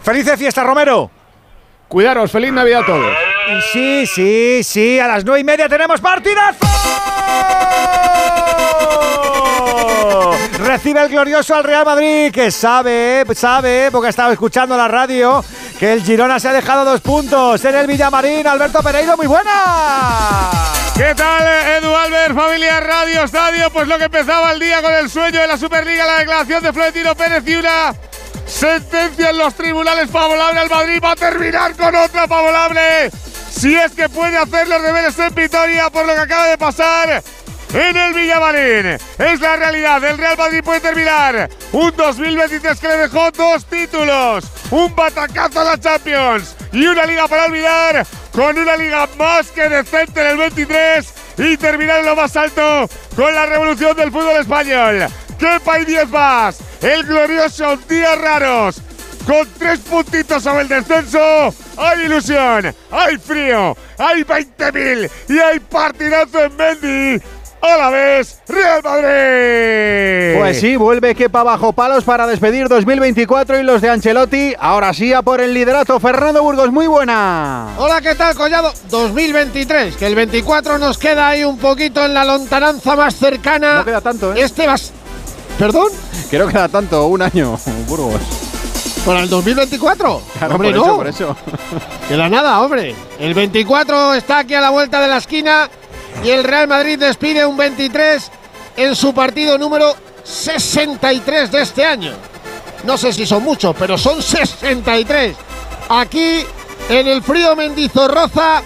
¡Felices 0.03 0.37
fiestas, 0.37 0.63
Romero! 0.65 1.09
Cuidaros, 1.87 2.31
feliz 2.31 2.53
Navidad 2.53 2.81
a 2.81 2.85
todos. 2.85 3.32
Y 3.45 3.61
sí, 3.61 4.07
sí, 4.07 4.63
sí, 4.63 4.99
a 4.99 5.07
las 5.07 5.25
nueve 5.25 5.41
y 5.41 5.43
media 5.43 5.67
tenemos 5.67 5.99
partidazo. 5.99 6.65
Recibe 10.59 11.01
el 11.01 11.09
glorioso 11.09 11.53
al 11.53 11.63
Real 11.63 11.85
Madrid, 11.85 12.31
que 12.31 12.49
sabe, 12.51 13.25
sabe, 13.35 13.89
porque 13.91 14.07
ha 14.07 14.09
estado 14.09 14.31
escuchando 14.31 14.77
la 14.77 14.87
radio, 14.87 15.43
que 15.77 15.93
el 15.93 16.03
Girona 16.03 16.39
se 16.39 16.47
ha 16.47 16.53
dejado 16.53 16.85
dos 16.85 17.01
puntos 17.01 17.63
en 17.65 17.75
el 17.75 17.85
Villamarín. 17.85 18.47
Alberto 18.47 18.81
Pereiro, 18.81 19.17
muy 19.17 19.27
buena. 19.27 20.49
¿Qué 20.95 21.13
tal, 21.15 21.45
Edu 21.77 21.93
Albert, 21.93 22.35
familia 22.35 22.79
Radio 22.79 23.23
Estadio? 23.23 23.69
Pues 23.71 23.87
lo 23.87 23.97
que 23.97 24.05
empezaba 24.05 24.51
el 24.51 24.59
día 24.59 24.81
con 24.81 24.93
el 24.93 25.09
sueño 25.09 25.41
de 25.41 25.47
la 25.47 25.57
Superliga, 25.57 26.05
la 26.05 26.19
declaración 26.19 26.63
de 26.63 26.71
Florentino 26.71 27.13
Pérez 27.15 27.43
y 27.45 27.55
una 27.55 27.93
sentencia 28.45 29.31
en 29.31 29.37
los 29.37 29.53
tribunales 29.55 30.09
favorable 30.09 30.61
al 30.61 30.69
Madrid 30.69 30.99
va 31.03 31.11
a 31.11 31.15
terminar 31.15 31.75
con 31.75 31.93
otra 31.95 32.27
favorable. 32.27 33.11
Si 33.55 33.75
es 33.75 33.91
que 33.93 34.09
puede 34.09 34.37
hacer 34.37 34.67
los 34.67 34.81
deberes 34.81 35.17
en 35.19 35.33
Vitoria 35.35 35.89
por 35.89 36.05
lo 36.05 36.13
que 36.13 36.19
acaba 36.21 36.47
de 36.47 36.57
pasar 36.57 37.23
en 37.73 37.97
el 37.97 38.13
Villamarín. 38.13 38.97
Es 39.17 39.39
la 39.39 39.55
realidad. 39.55 40.03
El 40.03 40.17
Real 40.17 40.37
Madrid 40.37 40.63
puede 40.63 40.79
terminar 40.79 41.49
un 41.71 41.95
2023 41.95 42.79
que 42.79 42.87
le 42.87 42.97
dejó 42.97 43.31
dos 43.31 43.65
títulos, 43.65 44.45
un 44.71 44.95
batacazo 44.95 45.61
a 45.61 45.63
la 45.63 45.79
Champions 45.79 46.55
y 46.71 46.85
una 46.85 47.05
liga 47.05 47.27
para 47.27 47.45
olvidar 47.45 48.05
con 48.31 48.57
una 48.57 48.75
liga 48.75 49.07
más 49.17 49.47
que 49.51 49.69
decente 49.69 50.21
en 50.21 50.27
el 50.27 50.37
23 50.37 51.13
y 51.37 51.57
terminar 51.57 51.99
en 51.99 52.07
lo 52.07 52.15
más 52.15 52.35
alto 52.35 52.89
con 53.15 53.33
la 53.33 53.45
revolución 53.45 53.95
del 53.95 54.11
fútbol 54.11 54.37
español. 54.37 55.07
¡Qué 55.39 55.59
país 55.63 55.87
10 55.87 56.09
más! 56.09 56.57
El 56.81 57.03
glorioso 57.03 57.77
Días 57.77 58.17
Raros. 58.19 58.81
Con 59.25 59.47
tres 59.57 59.79
puntitos 59.79 60.43
sobre 60.43 60.61
el 60.63 60.67
descenso, 60.67 61.19
hay 61.77 62.05
ilusión, 62.05 62.75
hay 62.91 63.17
frío, 63.17 63.75
hay 63.97 64.23
20.000 64.23 65.09
y 65.29 65.39
hay 65.39 65.59
partidazo 65.59 66.43
en 66.43 66.55
Mendy. 66.57 67.21
A 67.61 67.77
la 67.77 67.89
vez, 67.89 68.41
Real 68.45 68.81
Madrid. 68.83 70.37
Pues 70.37 70.59
sí, 70.59 70.75
vuelve 70.75 71.15
Kepa 71.15 71.43
bajo 71.43 71.71
palos 71.71 72.03
para 72.03 72.27
despedir 72.27 72.67
2024 72.67 73.57
y 73.61 73.63
los 73.63 73.81
de 73.81 73.89
Ancelotti. 73.89 74.53
Ahora 74.59 74.93
sí, 74.93 75.13
a 75.13 75.21
por 75.21 75.39
el 75.39 75.53
liderato. 75.53 75.97
Fernando 76.01 76.43
Burgos, 76.43 76.73
muy 76.73 76.87
buena. 76.87 77.69
Hola, 77.77 78.01
¿qué 78.01 78.15
tal, 78.15 78.35
Collado? 78.35 78.73
2023, 78.89 79.95
que 79.95 80.05
el 80.07 80.15
24 80.15 80.77
nos 80.77 80.97
queda 80.97 81.29
ahí 81.29 81.45
un 81.45 81.57
poquito 81.57 82.03
en 82.03 82.13
la 82.13 82.25
lontananza 82.25 82.97
más 82.97 83.15
cercana. 83.15 83.75
No 83.75 83.85
queda 83.85 84.01
tanto, 84.01 84.33
¿eh? 84.33 84.41
Este 84.41 84.67
vas. 84.67 84.91
¿Perdón? 85.57 85.87
Que 86.29 86.39
no 86.39 86.47
queda 86.49 86.67
tanto, 86.67 87.05
un 87.05 87.21
año, 87.21 87.57
Burgos. 87.87 88.42
¿Para 89.05 89.19
el 89.19 89.29
2024? 89.29 90.21
Claro, 90.37 90.55
hombre, 90.55 90.71
por 90.71 90.77
no. 90.77 90.85
eso, 90.85 90.95
por 90.95 91.07
eso. 91.07 91.35
Queda 92.07 92.29
nada, 92.29 92.61
hombre. 92.61 92.95
El 93.19 93.33
24 93.33 94.13
está 94.13 94.39
aquí 94.39 94.53
a 94.53 94.61
la 94.61 94.69
vuelta 94.69 95.01
de 95.01 95.07
la 95.09 95.17
esquina 95.17 95.69
y 96.23 96.29
el 96.29 96.43
Real 96.43 96.67
Madrid 96.67 96.97
despide 96.97 97.45
un 97.45 97.57
23 97.57 98.31
en 98.77 98.95
su 98.95 99.13
partido 99.13 99.57
número 99.57 99.93
63 100.23 101.51
de 101.51 101.61
este 101.61 101.85
año. 101.85 102.13
No 102.85 102.97
sé 102.97 103.11
si 103.13 103.25
son 103.25 103.43
muchos, 103.43 103.75
pero 103.77 103.97
son 103.97 104.21
63. 104.21 105.35
Aquí 105.89 106.45
en 106.89 107.07
el 107.07 107.21
frío 107.21 107.55
Mendizorroza, 107.55 108.61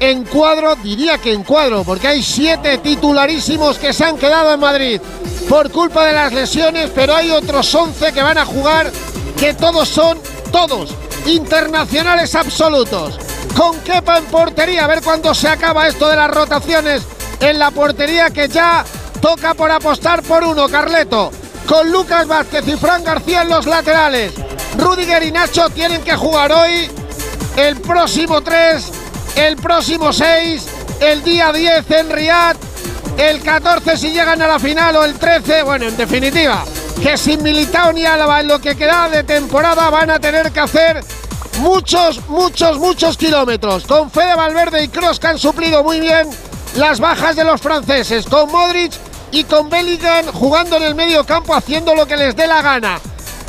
en 0.00 0.24
cuadro, 0.24 0.76
diría 0.76 1.18
que 1.18 1.32
en 1.32 1.44
cuadro, 1.44 1.84
porque 1.84 2.08
hay 2.08 2.22
siete 2.22 2.78
titularísimos 2.78 3.78
que 3.78 3.92
se 3.92 4.04
han 4.04 4.16
quedado 4.16 4.52
en 4.52 4.60
Madrid 4.60 5.00
por 5.48 5.70
culpa 5.70 6.04
de 6.04 6.12
las 6.12 6.32
lesiones, 6.32 6.90
pero 6.94 7.14
hay 7.14 7.30
otros 7.30 7.74
11 7.74 8.12
que 8.12 8.22
van 8.22 8.38
a 8.38 8.44
jugar, 8.44 8.90
que 9.38 9.54
todos 9.54 9.88
son, 9.88 10.18
todos, 10.50 10.94
internacionales 11.26 12.34
absolutos. 12.34 13.18
Con 13.56 13.78
Kepa 13.80 14.18
en 14.18 14.24
portería, 14.26 14.84
a 14.84 14.88
ver 14.88 15.02
cuándo 15.02 15.34
se 15.34 15.48
acaba 15.48 15.86
esto 15.86 16.08
de 16.08 16.16
las 16.16 16.30
rotaciones 16.30 17.02
en 17.40 17.58
la 17.58 17.70
portería 17.70 18.30
que 18.30 18.48
ya 18.48 18.84
toca 19.20 19.54
por 19.54 19.70
apostar 19.70 20.22
por 20.22 20.42
uno, 20.44 20.68
Carleto. 20.68 21.30
Con 21.66 21.90
Lucas 21.92 22.26
Vázquez 22.26 22.66
y 22.66 22.76
Fran 22.76 23.04
García 23.04 23.42
en 23.42 23.50
los 23.50 23.66
laterales. 23.66 24.32
Rudiger 24.76 25.22
y 25.22 25.32
Nacho 25.32 25.68
tienen 25.70 26.02
que 26.02 26.16
jugar 26.16 26.50
hoy, 26.52 26.90
el 27.56 27.80
próximo 27.80 28.40
3, 28.40 28.90
el 29.36 29.56
próximo 29.56 30.12
6, 30.12 30.66
el 31.00 31.22
día 31.22 31.52
10 31.52 31.90
en 31.90 32.10
Riyadh, 32.10 32.56
el 33.18 33.42
14 33.42 33.96
si 33.96 34.12
llegan 34.12 34.40
a 34.42 34.46
la 34.46 34.58
final 34.58 34.96
o 34.96 35.04
el 35.04 35.14
13, 35.18 35.62
bueno, 35.62 35.86
en 35.86 35.96
definitiva, 35.96 36.64
que 37.02 37.16
sin 37.16 37.42
Militao 37.42 37.92
ni 37.92 38.04
Álava 38.04 38.40
en 38.40 38.48
lo 38.48 38.60
que 38.60 38.76
queda 38.76 39.08
de 39.08 39.22
temporada 39.22 39.88
van 39.90 40.10
a 40.10 40.18
tener 40.18 40.50
que 40.50 40.60
hacer 40.60 41.04
muchos, 41.60 42.26
muchos, 42.28 42.78
muchos 42.78 43.16
kilómetros. 43.16 43.84
Con 43.84 44.10
Fede 44.10 44.34
Valverde 44.34 44.82
y 44.82 44.88
Kroos 44.88 45.20
que 45.20 45.28
han 45.28 45.38
suplido 45.38 45.84
muy 45.84 46.00
bien 46.00 46.28
las 46.76 46.98
bajas 47.00 47.36
de 47.36 47.44
los 47.44 47.60
franceses, 47.60 48.26
con 48.26 48.50
Modric 48.50 48.92
y 49.30 49.44
con 49.44 49.68
Bellingham 49.68 50.26
jugando 50.32 50.76
en 50.76 50.82
el 50.82 50.94
medio 50.94 51.24
campo 51.24 51.54
haciendo 51.54 51.94
lo 51.94 52.06
que 52.06 52.16
les 52.16 52.34
dé 52.34 52.46
la 52.46 52.62
gana. 52.62 53.00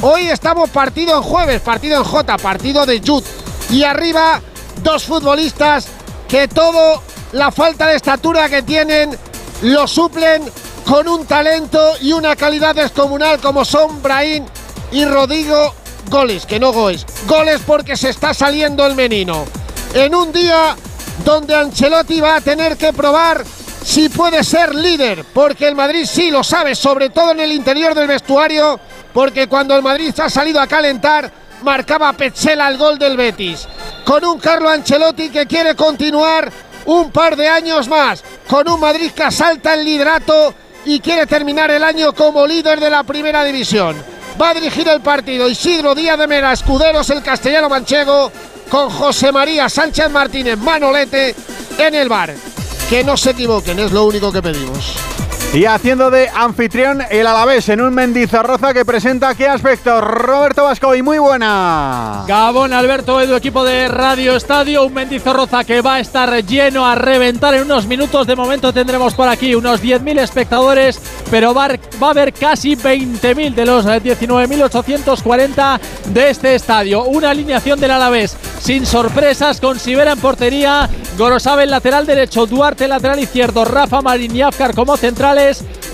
Hoy 0.02 0.30
estamos 0.30 0.70
partido 0.70 1.18
en 1.18 1.24
jueves, 1.24 1.62
partido 1.62 1.98
en 1.98 2.04
J, 2.04 2.38
partido 2.38 2.86
de 2.86 3.02
Jude. 3.06 3.28
Y 3.70 3.84
arriba 3.84 4.42
dos 4.84 5.04
futbolistas 5.04 5.88
que 6.28 6.48
todo 6.48 7.02
la 7.32 7.52
falta 7.52 7.88
de 7.88 7.96
estatura 7.96 8.50
que 8.50 8.62
tienen 8.62 9.18
lo 9.62 9.88
suplen 9.88 10.44
con 10.86 11.08
un 11.08 11.26
talento 11.26 11.94
y 12.02 12.12
una 12.14 12.36
calidad 12.36 12.76
descomunal 12.76 13.40
como 13.40 13.66
son 13.66 14.02
Brahim 14.02 14.46
y 14.92 15.06
Rodrigo 15.06 15.74
goles, 16.10 16.46
que 16.46 16.60
no 16.60 16.74
goles, 16.74 17.06
goles 17.28 17.62
porque 17.66 17.96
se 17.96 18.10
está 18.10 18.34
saliendo 18.34 18.86
el 18.86 18.96
menino. 18.96 19.46
En 19.94 20.16
un 20.16 20.32
día 20.32 20.76
donde 21.24 21.56
Ancelotti 21.56 22.20
va 22.22 22.38
a 22.38 22.42
tener 22.42 22.78
que 22.78 22.94
probar 22.94 23.44
si 23.84 24.10
puede 24.10 24.44
ser 24.44 24.76
líder, 24.76 25.26
porque 25.34 25.68
el 25.68 25.76
Madrid 25.76 26.06
sí 26.06 26.32
lo 26.32 26.44
sabe, 26.44 26.76
sobre 26.76 27.10
todo 27.10 27.32
en 27.32 27.40
el 27.40 27.52
interior 27.52 27.96
del 27.96 28.08
vestuario, 28.08 28.80
porque 29.14 29.48
cuando 29.48 29.76
el 29.76 29.82
Madrid 29.82 30.14
ha 30.20 30.30
salido 30.30 30.60
a 30.60 30.68
calentar, 30.68 31.32
marcaba 31.64 32.14
Petzela 32.14 32.68
el 32.68 32.78
gol 32.78 33.00
del 33.00 33.18
Betis. 33.18 33.68
Con 34.06 34.24
un 34.26 34.40
Carlo 34.40 34.70
Ancelotti 34.70 35.30
que 35.30 35.48
quiere 35.48 35.76
continuar 35.76 36.52
un 36.86 37.12
par 37.12 37.36
de 37.36 37.48
años 37.48 37.88
más, 37.88 38.24
con 38.48 38.70
un 38.70 38.80
Madrid 38.80 39.12
que 39.12 39.24
asalta 39.24 39.74
el 39.74 39.86
liderato 39.86 40.54
y 40.92 41.00
quiere 41.00 41.28
terminar 41.28 41.70
el 41.72 41.84
año 41.84 42.14
como 42.14 42.48
líder 42.48 42.80
de 42.80 42.90
la 42.90 43.04
primera 43.04 43.44
división. 43.44 43.96
Va 44.42 44.50
a 44.50 44.54
dirigir 44.54 44.88
el 44.88 45.02
partido 45.02 45.48
Isidro 45.48 45.94
Díaz 45.94 46.18
de 46.18 46.28
Mera, 46.28 46.52
escuderos 46.52 47.10
el 47.10 47.22
castellano 47.22 47.70
manchego, 47.70 48.32
con 48.70 48.90
José 48.90 49.32
María 49.32 49.70
Sánchez 49.70 50.10
Martínez 50.10 50.58
Manolete 50.58 51.36
en 51.78 51.96
el 51.96 52.10
bar. 52.10 52.34
Que 52.90 53.04
no 53.04 53.18
se 53.18 53.32
equivoquen, 53.32 53.80
es 53.80 53.92
lo 53.92 54.06
único 54.06 54.32
que 54.32 54.42
pedimos. 54.42 54.96
Y 55.52 55.66
haciendo 55.66 56.12
de 56.12 56.30
anfitrión 56.30 57.02
el 57.10 57.26
Alavés 57.26 57.70
en 57.70 57.82
un 57.82 57.92
Mendizorroza 57.92 58.72
que 58.72 58.86
presenta 58.86 59.34
qué 59.34 59.48
aspecto. 59.48 60.00
Roberto 60.00 60.66
Vascoy, 60.66 61.02
muy 61.02 61.18
buena. 61.18 62.24
Gabón 62.28 62.72
Alberto 62.72 63.20
Edu, 63.20 63.36
equipo 63.36 63.64
de 63.64 63.88
Radio 63.88 64.36
Estadio, 64.36 64.86
un 64.86 64.94
Mendizorroza 64.94 65.64
que 65.64 65.82
va 65.82 65.96
a 65.96 66.00
estar 66.02 66.46
lleno 66.46 66.86
a 66.86 66.94
reventar 66.94 67.56
en 67.56 67.64
unos 67.64 67.88
minutos. 67.88 68.28
De 68.28 68.36
momento 68.36 68.72
tendremos 68.72 69.16
por 69.16 69.28
aquí 69.28 69.56
unos 69.56 69.82
10.000 69.82 70.20
espectadores, 70.20 71.02
pero 71.32 71.52
va, 71.56 71.66
a 71.66 72.10
haber 72.12 72.32
casi 72.32 72.76
20.000 72.76 73.56
de 73.56 73.66
los 73.66 73.88
19.840 73.88 75.80
de 76.14 76.30
este 76.30 76.54
estadio. 76.54 77.06
Una 77.06 77.32
alineación 77.32 77.80
del 77.80 77.90
Alavés 77.90 78.38
sin 78.60 78.86
sorpresas, 78.86 79.60
con 79.60 79.80
Sibera 79.80 80.12
en 80.12 80.20
portería, 80.20 80.88
Gorosabe 81.18 81.64
en 81.64 81.72
lateral 81.72 82.06
derecho, 82.06 82.46
Duarte 82.46 82.88
lateral 82.88 83.20
izquierdo, 83.20 83.66
Rafa 83.66 84.02
Marín 84.02 84.36
y 84.36 84.42
Afkar 84.42 84.76
como 84.76 84.96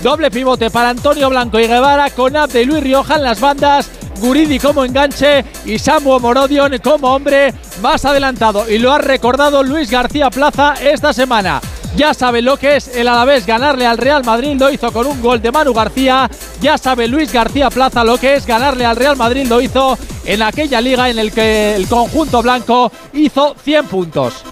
doble 0.02 0.30
pivote 0.30 0.70
para 0.70 0.90
Antonio 0.90 1.28
Blanco 1.28 1.60
y 1.60 1.66
Guevara, 1.66 2.10
con 2.10 2.36
Abde 2.36 2.62
y 2.62 2.64
Luis 2.64 2.82
Rioja 2.82 3.16
en 3.16 3.22
las 3.22 3.40
bandas, 3.40 3.88
Guridi 4.20 4.58
como 4.58 4.84
enganche 4.84 5.44
y 5.64 5.78
Samu 5.78 6.18
Morodion 6.18 6.78
como 6.78 7.14
hombre 7.14 7.54
más 7.80 8.04
adelantado. 8.04 8.68
Y 8.68 8.78
lo 8.78 8.92
ha 8.92 8.98
recordado 8.98 9.62
Luis 9.62 9.90
García 9.90 10.30
Plaza 10.30 10.74
esta 10.80 11.12
semana. 11.12 11.60
Ya 11.96 12.12
sabe 12.12 12.42
lo 12.42 12.58
que 12.58 12.76
es 12.76 12.88
el 12.88 13.08
Alavés 13.08 13.46
ganarle 13.46 13.86
al 13.86 13.98
Real 13.98 14.24
Madrid, 14.24 14.56
lo 14.58 14.70
hizo 14.70 14.92
con 14.92 15.06
un 15.06 15.22
gol 15.22 15.40
de 15.40 15.52
Manu 15.52 15.72
García. 15.72 16.28
Ya 16.60 16.76
sabe 16.76 17.08
Luis 17.08 17.32
García 17.32 17.70
Plaza 17.70 18.04
lo 18.04 18.18
que 18.18 18.34
es 18.34 18.46
ganarle 18.46 18.84
al 18.84 18.96
Real 18.96 19.16
Madrid, 19.16 19.46
lo 19.46 19.60
hizo 19.60 19.96
en 20.24 20.42
aquella 20.42 20.80
liga 20.80 21.08
en 21.08 21.18
el 21.18 21.32
que 21.32 21.74
el 21.76 21.88
conjunto 21.88 22.42
blanco 22.42 22.90
hizo 23.12 23.54
100 23.62 23.86
puntos. 23.86 24.44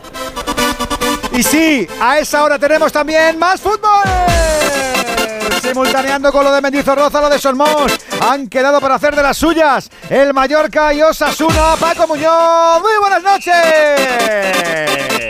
Y 1.33 1.43
sí, 1.43 1.87
a 2.01 2.19
esa 2.21 2.45
hora 2.45 2.59
tenemos 2.59 2.93
también 2.93 3.39
más 3.39 3.61
fútbol. 3.61 4.64
Simultaneando 5.75 6.31
con 6.31 6.45
lo 6.45 6.53
de 6.53 6.61
Mendizorroza, 6.61 7.21
lo 7.21 7.29
de 7.29 7.37
Solmos. 7.37 7.99
Han 8.27 8.49
quedado 8.49 8.81
para 8.81 8.95
hacer 8.95 9.15
de 9.15 9.23
las 9.23 9.37
suyas 9.37 9.91
el 10.09 10.33
Mallorca 10.33 10.95
y 10.95 11.03
Osasuna. 11.03 11.75
Paco 11.79 12.07
Muñoz, 12.07 12.81
muy 12.81 12.93
buenas 12.99 13.23
noches. 13.23 13.55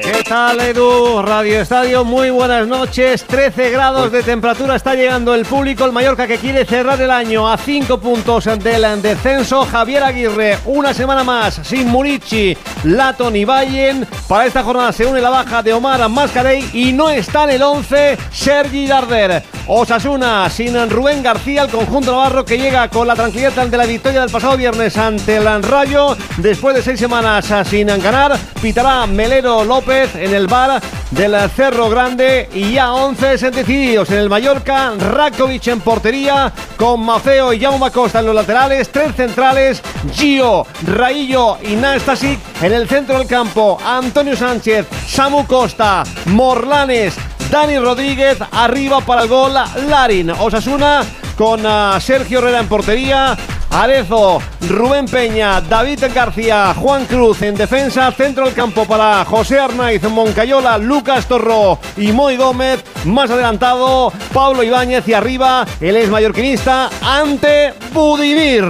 ¿Qué 0.04 0.22
tal, 0.28 0.60
Edu? 0.60 1.20
Radio 1.22 1.60
Estadio, 1.60 2.04
muy 2.04 2.30
buenas 2.30 2.68
noches. 2.68 3.24
13 3.24 3.70
grados 3.70 4.12
de 4.12 4.22
temperatura 4.22 4.76
está 4.76 4.94
llegando 4.94 5.34
el 5.34 5.44
público. 5.44 5.84
El 5.84 5.90
Mallorca 5.90 6.28
que 6.28 6.38
quiere 6.38 6.64
cerrar 6.64 7.00
el 7.00 7.10
año 7.10 7.50
a 7.50 7.58
5 7.58 7.98
puntos 7.98 8.44
del 8.44 9.02
descenso. 9.02 9.66
Javier 9.66 10.04
Aguirre, 10.04 10.60
una 10.64 10.94
semana 10.94 11.24
más 11.24 11.60
sin 11.64 11.88
Murici, 11.88 12.56
Laton 12.84 13.34
y 13.34 13.44
Bayern. 13.44 14.06
Para 14.28 14.46
esta 14.46 14.62
jornada 14.62 14.92
se 14.92 15.04
une 15.04 15.20
la 15.20 15.30
baja 15.30 15.64
de 15.64 15.72
Omar 15.72 16.08
Mascarey 16.08 16.70
y 16.72 16.92
no 16.92 17.10
está 17.10 17.42
en 17.44 17.50
el 17.50 17.62
11 17.62 18.18
Sergi 18.30 18.86
Darder. 18.86 19.42
Osasuna 19.66 20.48
sin 20.48 20.74
Rubén 20.90 21.22
García, 21.22 21.62
el 21.62 21.70
conjunto 21.70 22.12
navarro 22.12 22.44
que 22.44 22.58
llega 22.58 22.83
con 22.88 23.06
la 23.06 23.14
tranquilidad 23.14 23.58
ante 23.58 23.76
la 23.76 23.86
victoria 23.86 24.20
del 24.20 24.30
pasado 24.30 24.56
viernes 24.56 24.96
ante 24.96 25.36
el 25.36 25.62
Rayo. 25.62 26.16
Después 26.38 26.74
de 26.74 26.82
seis 26.82 26.98
semanas 26.98 27.46
sin 27.68 27.86
ganar, 27.86 28.36
pitará 28.60 29.06
Melero 29.06 29.64
López 29.64 30.14
en 30.16 30.34
el 30.34 30.46
bar 30.46 30.80
del 31.10 31.36
Cerro 31.50 31.88
Grande 31.88 32.48
y 32.52 32.72
ya 32.72 32.92
11 32.92 33.50
decididos 33.50 34.10
en 34.10 34.18
el 34.18 34.28
Mallorca. 34.28 34.92
Rakovic 34.98 35.68
en 35.68 35.80
portería 35.80 36.52
con 36.76 37.00
Mafeo 37.04 37.52
y 37.52 37.60
Jaume 37.60 37.90
Costa 37.90 38.20
en 38.20 38.26
los 38.26 38.34
laterales. 38.34 38.90
Tres 38.90 39.14
centrales, 39.14 39.82
Gio, 40.12 40.66
Raillo 40.86 41.58
y 41.62 41.76
Nastasic 41.76 42.38
en 42.62 42.72
el 42.72 42.88
centro 42.88 43.18
del 43.18 43.28
campo. 43.28 43.78
Antonio 43.84 44.36
Sánchez, 44.36 44.86
Samu 45.06 45.46
Costa, 45.46 46.04
Morlanes, 46.26 47.14
Dani 47.50 47.78
Rodríguez 47.78 48.38
arriba 48.52 49.00
para 49.00 49.22
el 49.22 49.28
gol 49.28 49.54
Larin. 49.88 50.30
Osasuna 50.30 51.02
con 51.36 51.64
uh, 51.64 52.00
Sergio 52.00 52.38
Herrera 52.38 52.60
en 52.60 52.68
portería. 52.68 53.36
Arezo, 53.70 54.40
Rubén 54.68 55.06
Peña, 55.06 55.60
David 55.60 56.04
García, 56.14 56.72
Juan 56.78 57.06
Cruz 57.06 57.42
en 57.42 57.56
defensa, 57.56 58.12
centro 58.12 58.44
del 58.44 58.54
campo 58.54 58.84
para 58.84 59.24
José 59.24 59.58
Arnaiz, 59.58 60.00
Moncayola, 60.04 60.78
Lucas 60.78 61.26
Torro 61.26 61.80
y 61.96 62.12
Moy 62.12 62.36
Gómez. 62.36 62.84
Más 63.04 63.30
adelantado, 63.30 64.12
Pablo 64.32 64.62
Ibáñez 64.62 65.08
y 65.08 65.14
arriba 65.14 65.66
el 65.80 65.96
ex 65.96 66.08
mallorquinista 66.08 66.88
ante 67.02 67.74
Budimir. 67.92 68.64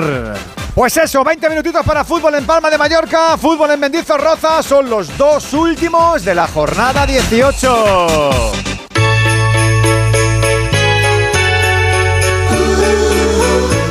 Pues 0.74 0.96
eso, 0.96 1.22
20 1.22 1.48
minutitos 1.48 1.86
para 1.86 2.04
fútbol 2.04 2.34
en 2.34 2.44
Palma 2.44 2.68
de 2.68 2.76
Mallorca, 2.76 3.38
fútbol 3.38 3.70
en 3.70 3.78
Mendizorroza, 3.78 4.60
son 4.60 4.90
los 4.90 5.16
dos 5.16 5.52
últimos 5.52 6.24
de 6.24 6.34
la 6.34 6.48
jornada 6.48 7.06
18. 7.06 8.52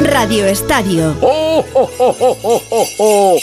Radio 0.01 0.45
Estadio. 0.45 1.15
¡Oh, 1.21 1.65
oh, 1.73 1.89
oh, 2.99 3.37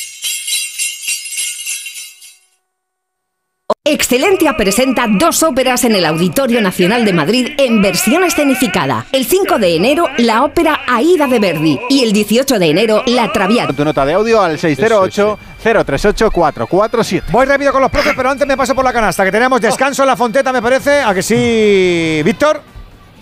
Excelentia 3.85 4.57
presenta 4.57 5.07
dos 5.09 5.43
óperas 5.43 5.85
en 5.85 5.97
el 5.97 6.05
Auditorio 6.05 6.61
Nacional 6.61 7.05
de 7.05 7.13
Madrid 7.13 7.49
en 7.57 7.81
versión 7.81 8.25
escenificada. 8.25 9.07
El 9.11 9.25
5 9.25 9.59
de 9.59 9.75
enero, 9.75 10.07
la 10.19 10.45
ópera 10.45 10.81
Aida 10.87 11.27
de 11.27 11.39
Verdi 11.39 11.81
y 11.89 12.05
el 12.05 12.13
18 12.13 12.59
de 12.59 12.67
enero, 12.67 13.03
La 13.07 13.33
Traviata. 13.33 13.73
Tu 13.73 13.85
nota 13.85 14.05
de 14.05 14.13
audio 14.13 14.43
al 14.43 14.59
608-038-447. 14.59 17.23
Voy 17.31 17.47
rápido 17.47 17.73
con 17.73 17.81
los 17.81 17.91
profes, 17.91 18.13
pero 18.15 18.31
antes 18.31 18.47
me 18.47 18.57
paso 18.57 18.75
por 18.75 18.85
la 18.85 18.93
canasta, 18.93 19.25
que 19.25 19.33
tenemos 19.33 19.61
descanso 19.61 20.03
en 20.03 20.09
la 20.09 20.17
fonteta, 20.17 20.53
me 20.53 20.61
parece. 20.61 21.01
¿A 21.01 21.15
que 21.15 21.23
sí, 21.23 22.21
Víctor? 22.23 22.70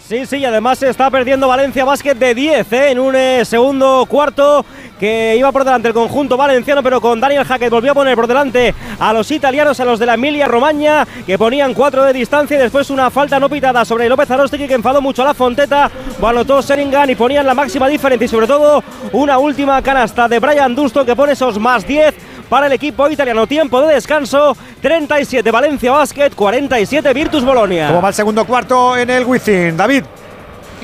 Sí, 0.09 0.25
sí, 0.25 0.39
y 0.39 0.45
además 0.47 0.79
se 0.79 0.89
está 0.89 1.11
perdiendo 1.11 1.47
Valencia 1.49 1.85
Basket 1.85 2.15
de 2.15 2.35
10 2.35 2.73
¿eh? 2.73 2.91
en 2.93 2.99
un 2.99 3.15
eh, 3.15 3.45
segundo 3.45 4.07
cuarto 4.09 4.65
que 4.99 5.37
iba 5.37 5.53
por 5.53 5.65
delante 5.65 5.89
el 5.89 5.93
conjunto 5.93 6.39
valenciano, 6.39 6.83
pero 6.83 6.99
con 6.99 7.21
Daniel 7.21 7.45
Hackett 7.45 7.69
volvió 7.69 7.93
a 7.93 7.95
poner 7.95 8.17
por 8.17 8.27
delante 8.27 8.75
a 8.99 9.13
los 9.13 9.31
italianos, 9.31 9.79
a 9.81 9.85
los 9.85 9.99
de 9.99 10.07
la 10.07 10.15
Emilia 10.15 10.49
Romagna, 10.49 11.07
que 11.27 11.37
ponían 11.37 11.75
4 11.75 12.05
de 12.05 12.15
distancia 12.15 12.57
y 12.57 12.61
después 12.61 12.89
una 12.89 13.11
falta 13.11 13.39
no 13.39 13.51
pitada 13.51 13.85
sobre 13.85 14.09
López 14.09 14.31
Arostegui 14.31 14.67
que 14.67 14.73
enfadó 14.73 15.03
mucho 15.03 15.21
a 15.21 15.27
la 15.27 15.35
Fonteta, 15.35 15.91
anotó 16.23 16.63
Seringan 16.63 17.11
y 17.11 17.15
ponían 17.15 17.45
la 17.45 17.53
máxima 17.53 17.87
diferencia 17.87 18.25
y 18.25 18.29
sobre 18.29 18.47
todo 18.47 18.83
una 19.13 19.37
última 19.37 19.83
canasta 19.83 20.27
de 20.27 20.39
Brian 20.39 20.75
Dusto 20.75 21.05
que 21.05 21.15
pone 21.15 21.35
esos 21.35 21.59
más 21.59 21.87
10 21.87 22.15
para 22.49 22.67
el 22.67 22.73
equipo 22.73 23.09
italiano. 23.09 23.47
Tiempo 23.47 23.81
de 23.83 23.95
descanso, 23.95 24.57
37 24.81 25.51
Valencia 25.51 25.93
Basket, 25.93 26.31
47 26.35 27.13
Virtus 27.13 27.45
Bolonia. 27.45 27.89
¿Cómo 27.89 28.03
va 28.03 28.09
el 28.09 28.15
segundo 28.15 28.45
cuarto 28.45 28.97
en 28.97 29.11
el 29.11 29.25
Wizzing? 29.25 29.77
David. 29.77 30.05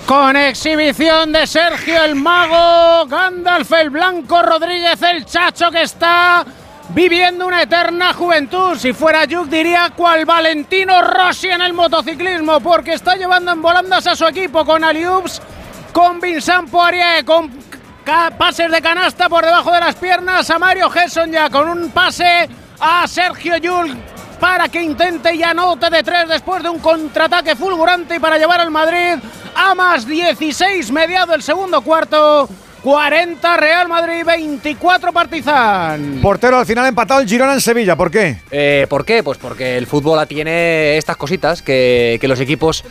Con 0.06 0.36
exhibición 0.36 1.32
de 1.32 1.46
Sergio 1.46 2.04
el 2.04 2.14
Mago, 2.14 3.06
Gandalf 3.06 3.72
el 3.72 3.88
Blanco, 3.88 4.42
Rodríguez 4.42 5.00
el 5.00 5.24
Chacho 5.24 5.70
que 5.70 5.82
está 5.82 6.44
viviendo 6.90 7.46
una 7.46 7.62
eterna 7.62 8.12
juventud. 8.12 8.76
Si 8.76 8.92
fuera 8.92 9.24
Yuk 9.24 9.48
diría 9.48 9.92
cual 9.96 10.26
Valentino 10.26 11.00
Rossi 11.00 11.48
en 11.48 11.62
el 11.62 11.72
motociclismo, 11.72 12.60
porque 12.60 12.92
está 12.92 13.16
llevando 13.16 13.52
en 13.52 13.62
volandas 13.62 14.06
a 14.06 14.14
su 14.14 14.26
equipo 14.26 14.64
con 14.66 14.84
Aliups, 14.84 15.40
con 15.92 16.20
Vincent 16.20 16.70
Poirier, 16.70 17.24
con 17.24 17.50
pases 18.04 18.70
de 18.70 18.82
canasta 18.82 19.28
por 19.28 19.44
debajo 19.44 19.72
de 19.72 19.80
las 19.80 19.94
piernas 19.96 20.50
a 20.50 20.58
Mario 20.58 20.90
Gesson 20.90 21.32
ya 21.32 21.48
con 21.48 21.68
un 21.68 21.90
pase 21.90 22.48
a 22.78 23.06
Sergio 23.06 23.56
Yul 23.56 23.96
para 24.38 24.68
que 24.68 24.82
intente 24.82 25.34
y 25.34 25.42
anote 25.42 25.88
de 25.88 26.02
tres 26.02 26.28
después 26.28 26.62
de 26.62 26.68
un 26.68 26.78
contraataque 26.80 27.56
fulgurante 27.56 28.16
y 28.16 28.18
para 28.18 28.36
llevar 28.36 28.60
al 28.60 28.70
Madrid 28.70 29.14
a 29.54 29.74
más 29.74 30.06
16 30.06 30.90
mediado 30.90 31.34
el 31.34 31.42
segundo 31.42 31.80
cuarto. 31.80 32.48
40 32.82 33.56
Real 33.56 33.88
Madrid, 33.88 34.22
24 34.26 35.10
Partizan. 35.10 36.18
Portero 36.20 36.58
al 36.58 36.66
final 36.66 36.86
empatado 36.86 37.20
el 37.20 37.26
Girona 37.26 37.54
en 37.54 37.62
Sevilla, 37.62 37.96
¿por 37.96 38.10
qué? 38.10 38.40
Eh, 38.50 38.86
¿Por 38.90 39.06
qué? 39.06 39.22
Pues 39.22 39.38
porque 39.38 39.78
el 39.78 39.86
fútbol 39.86 40.28
tiene 40.28 40.98
estas 40.98 41.16
cositas 41.16 41.62
que, 41.62 42.18
que 42.20 42.28
los 42.28 42.38
equipos 42.40 42.84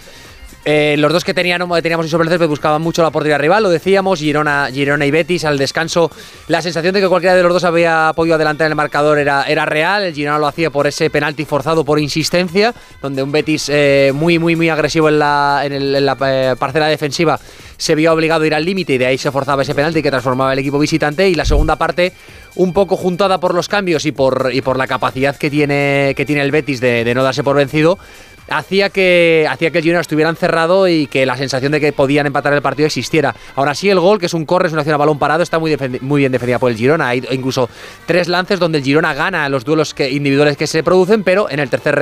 eh, 0.66 0.96
los 0.98 1.12
dos 1.12 1.24
que 1.26 1.34
tenían, 1.34 1.62
teníamos 1.82 2.10
sobre 2.10 2.34
el 2.34 2.48
buscaban 2.48 2.82
mucho 2.82 3.04
la 3.04 3.12
portería 3.12 3.38
rival, 3.38 3.64
lo 3.64 3.70
decíamos, 3.70 4.20
Girona, 4.20 4.70
Girona 4.72 5.06
y 5.06 5.12
Betis 5.12 5.44
al 5.44 5.58
descanso. 5.58 6.10
La 6.48 6.62
sensación 6.62 6.94
de 6.94 7.02
que 7.02 7.10
cualquiera 7.10 7.36
de 7.36 7.44
los 7.44 7.52
dos 7.52 7.66
había 7.66 8.12
podido 8.16 8.36
adelantar 8.36 8.68
el 8.68 8.76
marcador 8.76 9.20
era, 9.20 9.44
era 9.44 9.66
real. 9.66 10.04
El 10.04 10.14
Girona 10.14 10.40
lo 10.40 10.48
hacía 10.48 10.70
por 10.70 10.88
ese 10.88 11.10
penalti 11.10 11.44
forzado 11.44 11.84
por 11.84 12.00
insistencia, 12.00 12.74
donde 13.02 13.22
un 13.24 13.32
Betis 13.32 13.70
eh, 13.70 14.12
muy, 14.14 14.40
muy, 14.40 14.56
muy 14.56 14.70
agresivo 14.70 15.10
en 15.10 15.20
la, 15.20 15.62
en 15.66 16.06
la 16.06 16.18
eh, 16.26 16.56
parcela 16.58 16.88
defensiva 16.88 17.40
se 17.76 17.96
vio 17.96 18.14
obligado 18.14 18.44
a 18.44 18.48
ir 18.48 18.54
al 18.54 18.64
límite 18.64 18.94
y 18.94 18.98
de 18.98 19.08
ahí 19.08 19.18
se 19.18 19.32
forzaba 19.32 19.64
ese 19.64 19.76
penalti 19.76 20.02
que 20.02 20.10
transformaba 20.10 20.54
el 20.54 20.60
equipo 20.60 20.80
visitante. 20.80 21.28
Y 21.28 21.36
la 21.36 21.44
segunda 21.44 21.76
parte, 21.76 22.14
un 22.56 22.72
poco 22.72 22.96
juntada 22.96 23.40
por 23.40 23.54
los 23.54 23.68
cambios 23.68 24.06
y 24.06 24.14
por, 24.14 24.52
y 24.54 24.62
por 24.62 24.78
la 24.78 24.88
capacidad 24.88 25.36
que 25.36 25.50
tiene, 25.50 26.14
que 26.16 26.26
tiene 26.26 26.44
el 26.44 26.52
Betis 26.52 26.80
de 26.80 27.12
no 27.14 27.24
darse 27.24 27.44
por 27.44 27.58
vencido 27.58 28.00
hacía 28.50 28.90
que, 28.90 29.48
hacía 29.50 29.72
que 29.72 29.80
el 29.80 29.84
Girona 29.84 30.02
estuviera 30.02 30.30
encerrado 30.30 30.88
y 30.88 31.08
que 31.08 31.26
la 31.26 31.38
sensación 31.38 31.72
de 31.72 31.80
que 31.80 31.94
podían 31.94 32.26
empatar 32.26 32.54
el 32.54 32.62
partido 32.62 32.88
existiera. 32.88 33.36
Ahora 33.56 33.76
sí, 33.76 33.90
el 33.90 34.00
gol, 34.00 34.20
que 34.20 34.26
es 34.28 34.34
un 34.34 34.46
corre, 34.46 34.68
es 34.68 34.74
una 34.74 34.82
acción 34.82 34.96
a 34.96 34.98
balón 34.98 35.20
parado, 35.20 35.44
está 35.44 35.60
muy, 35.60 35.76
muy 36.02 36.22
bien 36.22 36.32
defendida 36.32 36.60
por 36.60 36.72
el 36.72 36.78
Girona. 36.78 37.10
Hay 37.10 37.24
incluso 37.32 37.70
tres 38.06 38.28
lances 38.28 38.60
donde 38.60 38.80
el 38.80 38.84
Girona 38.84 39.14
gana 39.14 39.48
los 39.50 39.64
duelos 39.64 39.94
que, 39.94 40.10
individuales 40.10 40.58
que 40.58 40.68
se 40.68 40.84
producen, 40.84 41.24
pero 41.24 41.50
en 41.50 41.60
el 41.60 41.70
tercer 41.70 41.96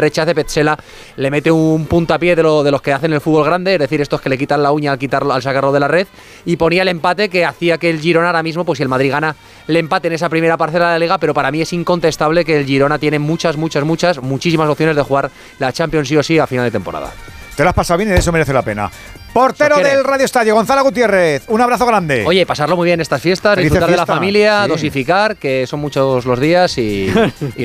rechace 0.00 0.34
Petzela 0.34 0.78
le 1.16 1.30
mete 1.30 1.50
un 1.50 1.86
puntapié 1.86 2.36
de, 2.36 2.42
lo, 2.42 2.62
los 2.62 2.82
que 2.82 2.92
hacen 2.92 3.12
el 3.12 3.20
fútbol 3.20 3.44
grande, 3.44 3.74
es 3.74 3.78
decir, 3.78 4.00
estos 4.00 4.20
que 4.20 4.28
le 4.28 4.38
quitan 4.38 4.62
la 4.62 4.72
uña 4.72 4.92
al, 4.92 4.98
quitarlo, 4.98 5.32
al 5.32 5.42
sacarlo 5.42 5.72
de 5.72 5.80
la 5.80 5.88
red, 5.88 6.06
y 6.44 6.56
ponía 6.56 6.82
el 6.82 6.88
empate 6.88 7.28
que 7.28 7.44
hacía 7.44 7.78
que 7.78 7.90
el 7.90 8.00
Girona 8.00 8.28
ahora 8.28 8.42
mismo, 8.42 8.64
pues 8.64 8.78
si 8.78 8.82
el 8.82 8.88
Madrid 8.88 9.10
gana, 9.10 9.36
le 9.66 9.78
empate 9.78 10.08
en 10.08 10.14
esa 10.14 10.28
primera 10.28 10.56
parcela 10.56 10.86
de 10.86 10.92
la 10.92 10.98
liga, 10.98 11.18
pero 11.18 11.34
para 11.34 11.50
mí 11.50 11.60
es 11.60 11.72
incontestable 11.72 12.44
que 12.44 12.58
el 12.58 12.66
Girona 12.66 12.98
tiene 12.98 13.18
muchas, 13.18 13.56
muchas, 13.56 13.84
muchas, 13.84 14.22
muchísimas 14.22 14.68
opciones 14.68 14.96
de 14.96 15.02
jugar 15.02 15.30
la 15.58 15.72
Champions 15.72 15.81
sí 16.04 16.16
o 16.16 16.22
sí 16.22 16.38
a 16.38 16.46
final 16.46 16.64
de 16.64 16.70
temporada. 16.70 17.10
Te 17.56 17.62
lo 17.62 17.68
has 17.68 17.74
pasado 17.74 17.98
bien 17.98 18.10
y 18.10 18.14
eso 18.14 18.32
merece 18.32 18.52
la 18.52 18.62
pena. 18.62 18.90
Portero 19.32 19.78
del 19.78 20.04
Radio 20.04 20.26
Estadio, 20.26 20.54
Gonzalo 20.54 20.82
Gutiérrez, 20.82 21.44
un 21.48 21.60
abrazo 21.60 21.86
grande. 21.86 22.24
Oye, 22.26 22.44
pasarlo 22.44 22.76
muy 22.76 22.84
bien 22.84 23.00
estas 23.00 23.20
fiestas, 23.20 23.56
disfrutar 23.56 23.90
de 23.90 23.96
la 23.96 24.04
familia, 24.04 24.66
dosificar, 24.66 25.36
que 25.36 25.66
son 25.66 25.80
muchos 25.80 26.26
los 26.26 26.38
días 26.38 26.76
y, 26.78 27.10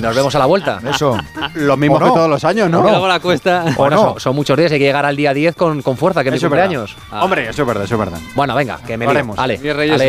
nos 0.01 0.15
vemos 0.15 0.33
a 0.35 0.39
la 0.39 0.45
vuelta. 0.45 0.79
Eso. 0.89 1.17
Lo 1.55 1.75
mismo 1.75 1.99
que 1.99 2.05
todos 2.05 2.29
los 2.29 2.43
años, 2.45 2.69
¿no? 2.69 2.81
Luego 2.83 3.07
la 3.07 3.19
cuesta. 3.19 3.65
Bueno, 3.75 4.15
son, 4.17 4.35
muchos 4.35 4.57
días, 4.57 4.71
hay 4.71 4.79
que 4.79 4.85
llegar 4.85 5.05
al 5.05 5.17
día 5.17 5.33
10 5.33 5.55
con, 5.55 5.81
con 5.81 5.97
fuerza, 5.97 6.23
que 6.23 6.29
es 6.29 6.35
mi 6.35 6.39
cumpleaños. 6.39 6.95
Ah. 7.11 7.25
Hombre, 7.25 7.49
eso 7.49 7.63
es 7.63 7.67
verdad, 7.67 7.83
eso 7.83 7.95
es 7.95 7.99
verdad. 7.99 8.19
Bueno, 8.33 8.55
venga, 8.55 8.79
que 8.85 8.97
me 8.97 9.05
haremos. 9.05 9.35
Vale, 9.35 9.59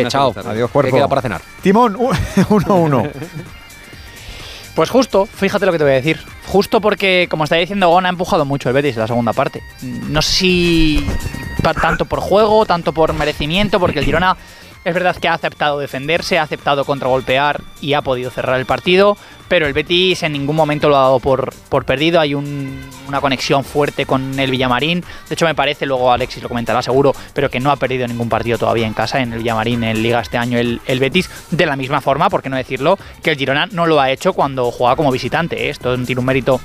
chao. 0.07 0.33
Adiós, 0.45 0.71
cuerpo. 0.71 0.91
Que 0.91 0.97
queda 0.97 1.07
para 1.09 1.21
cenar. 1.21 1.41
Timón, 1.61 1.97
1-1. 1.97 3.11
Pues 4.75 4.89
justo, 4.89 5.25
fíjate 5.25 5.65
lo 5.65 5.71
que 5.71 5.77
te 5.77 5.83
voy 5.83 5.93
a 5.93 5.95
decir. 5.95 6.19
Justo 6.47 6.79
porque, 6.81 7.27
como 7.29 7.43
está 7.43 7.57
diciendo 7.57 7.89
Gon, 7.89 8.05
ha 8.05 8.09
empujado 8.09 8.45
mucho 8.45 8.69
el 8.69 8.73
Betis 8.73 8.95
en 8.95 9.01
la 9.01 9.07
segunda 9.07 9.33
parte. 9.33 9.61
No 9.81 10.21
sé 10.21 10.31
si 10.31 11.07
tanto 11.81 12.05
por 12.05 12.19
juego, 12.19 12.65
tanto 12.65 12.93
por 12.93 13.13
merecimiento, 13.13 13.79
porque 13.79 13.99
el 13.99 14.05
Girona 14.05 14.37
es 14.85 14.93
verdad 14.93 15.15
que 15.15 15.27
ha 15.27 15.33
aceptado 15.33 15.79
defenderse, 15.79 16.39
ha 16.39 16.43
aceptado 16.43 16.85
contragolpear 16.85 17.61
y 17.81 17.93
ha 17.93 18.01
podido 18.01 18.31
cerrar 18.31 18.59
el 18.59 18.65
partido, 18.65 19.17
pero 19.49 19.67
el 19.67 19.73
Betis 19.73 20.23
en 20.23 20.33
ningún 20.33 20.55
momento 20.55 20.89
lo 20.89 20.97
ha 20.97 21.01
dado 21.01 21.19
por, 21.19 21.53
por 21.69 21.83
perdido. 21.83 22.19
Hay 22.19 22.33
una 22.35 23.19
conexión 23.19 23.63
fuerte 23.63 24.05
con 24.05 24.39
el 24.39 24.51
Villamarín. 24.51 25.01
De 25.27 25.33
hecho, 25.33 25.45
me 25.45 25.55
parece, 25.55 25.85
luego 25.85 26.11
Alexis 26.11 26.41
lo 26.41 26.49
comentará 26.49 26.81
seguro, 26.81 27.13
pero 27.33 27.49
que 27.49 27.59
no 27.59 27.71
ha 27.71 27.75
perdido 27.75 28.07
ningún 28.07 28.29
partido 28.29 28.57
todavía 28.57 28.87
en 28.87 28.93
casa 28.93 29.19
en 29.19 29.33
el 29.33 29.39
Villamarín 29.39 29.83
en 29.83 30.01
Liga 30.01 30.21
este 30.21 30.37
año 30.37 30.57
el, 30.57 30.79
el 30.85 30.99
Betis. 30.99 31.29
De 31.51 31.65
la 31.65 31.75
misma 31.75 31.99
forma, 31.99 32.29
por 32.29 32.41
qué 32.41 32.49
no 32.49 32.57
decirlo, 32.57 32.97
que 33.23 33.31
el 33.31 33.37
Girona 33.37 33.65
no 33.71 33.85
lo 33.85 33.99
ha 33.99 34.11
hecho 34.11 34.33
cuando 34.33 34.71
juega 34.71 34.95
como 34.95 35.11
visitante. 35.11 35.65
¿eh? 35.65 35.69
Esto 35.69 35.97
tiene 35.97 36.19
un 36.19 36.25
mérito 36.25 36.61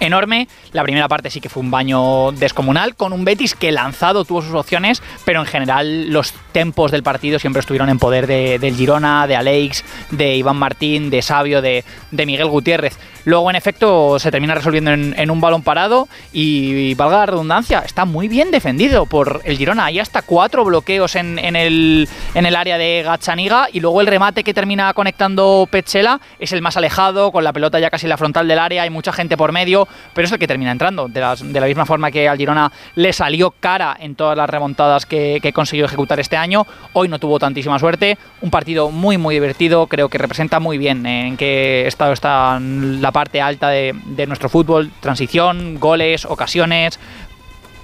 enorme. 0.00 0.48
La 0.72 0.82
primera 0.82 1.08
parte 1.08 1.30
sí 1.30 1.40
que 1.40 1.48
fue 1.48 1.62
un 1.62 1.70
baño 1.70 2.32
descomunal, 2.32 2.96
con 2.96 3.12
un 3.12 3.24
Betis 3.24 3.54
que 3.54 3.72
lanzado 3.72 4.24
tuvo 4.24 4.42
sus 4.42 4.54
opciones, 4.54 5.02
pero 5.24 5.40
en 5.40 5.46
general 5.46 6.10
los 6.10 6.32
tempos 6.52 6.90
del 6.90 7.02
partido 7.02 7.38
siempre 7.38 7.60
estuvieron 7.60 7.88
en 7.88 7.98
poder 7.98 8.26
de, 8.26 8.58
del 8.58 8.76
Girona, 8.76 9.26
de 9.26 9.36
Alex, 9.36 9.84
de 10.10 10.36
Iván 10.36 10.56
Martín, 10.56 11.10
de 11.10 11.22
Sabio, 11.22 11.62
de, 11.62 11.84
de 12.10 12.26
Miguel 12.26 12.48
Gutiérrez. 12.48 12.98
Luego, 13.26 13.50
en 13.50 13.56
efecto, 13.56 14.20
se 14.20 14.30
termina 14.30 14.54
resolviendo 14.54 14.92
en, 14.92 15.30
un 15.32 15.40
balón 15.40 15.62
parado 15.62 16.06
y, 16.32 16.94
valga 16.94 17.18
la 17.18 17.26
redundancia, 17.26 17.80
está 17.80 18.04
muy 18.04 18.28
bien 18.28 18.52
defendido 18.52 19.04
por 19.04 19.40
el 19.44 19.58
Girona. 19.58 19.86
Hay 19.86 19.98
hasta 19.98 20.22
cuatro 20.22 20.64
bloqueos 20.64 21.16
en, 21.16 21.36
el, 21.56 22.08
en 22.34 22.46
el 22.46 22.54
área 22.54 22.78
de 22.78 23.02
Gachaniga 23.04 23.66
y 23.72 23.80
luego 23.80 24.00
el 24.00 24.06
remate 24.06 24.44
que 24.44 24.54
termina 24.54 24.94
conectando 24.94 25.66
Petzela 25.68 26.20
es 26.38 26.52
el 26.52 26.62
más 26.62 26.76
alejado, 26.76 27.32
con 27.32 27.42
la 27.42 27.52
pelota 27.52 27.80
ya 27.80 27.90
casi 27.90 28.06
en 28.06 28.10
la 28.10 28.16
frontal 28.16 28.46
del 28.46 28.60
área, 28.60 28.84
hay 28.84 28.90
mucha 28.90 29.12
gente 29.12 29.36
por 29.36 29.50
medio, 29.50 29.88
pero 30.14 30.26
es 30.26 30.32
el 30.32 30.38
que 30.38 30.46
termina 30.46 30.70
entrando. 30.70 31.08
De, 31.08 31.20
la 31.20 31.66
misma 31.66 31.84
forma 31.84 32.12
que 32.12 32.28
al 32.28 32.38
Girona 32.38 32.70
le 32.94 33.12
salió 33.12 33.50
cara 33.50 33.96
en 33.98 34.14
todas 34.14 34.36
las 34.36 34.48
remontadas 34.48 35.04
que, 35.04 35.40
que 35.42 35.52
consiguió 35.52 35.86
ejecutar 35.86 36.20
este 36.20 36.36
año, 36.36 36.64
hoy 36.92 37.08
no 37.08 37.18
tuvo 37.18 37.40
tantísima 37.40 37.80
suerte. 37.80 38.18
Un 38.40 38.52
partido 38.52 38.92
muy, 38.92 39.18
muy 39.18 39.34
divertido, 39.34 39.88
creo 39.88 40.08
que 40.08 40.16
representa 40.16 40.60
muy 40.60 40.78
bien 40.78 41.04
en 41.06 41.36
qué 41.36 41.88
estado 41.88 42.12
está 42.12 42.60
la 42.60 43.15
parte 43.16 43.40
alta 43.40 43.70
de, 43.70 44.26
nuestro 44.26 44.50
fútbol, 44.50 44.90
transición, 45.00 45.80
goles, 45.80 46.26
ocasiones, 46.26 47.00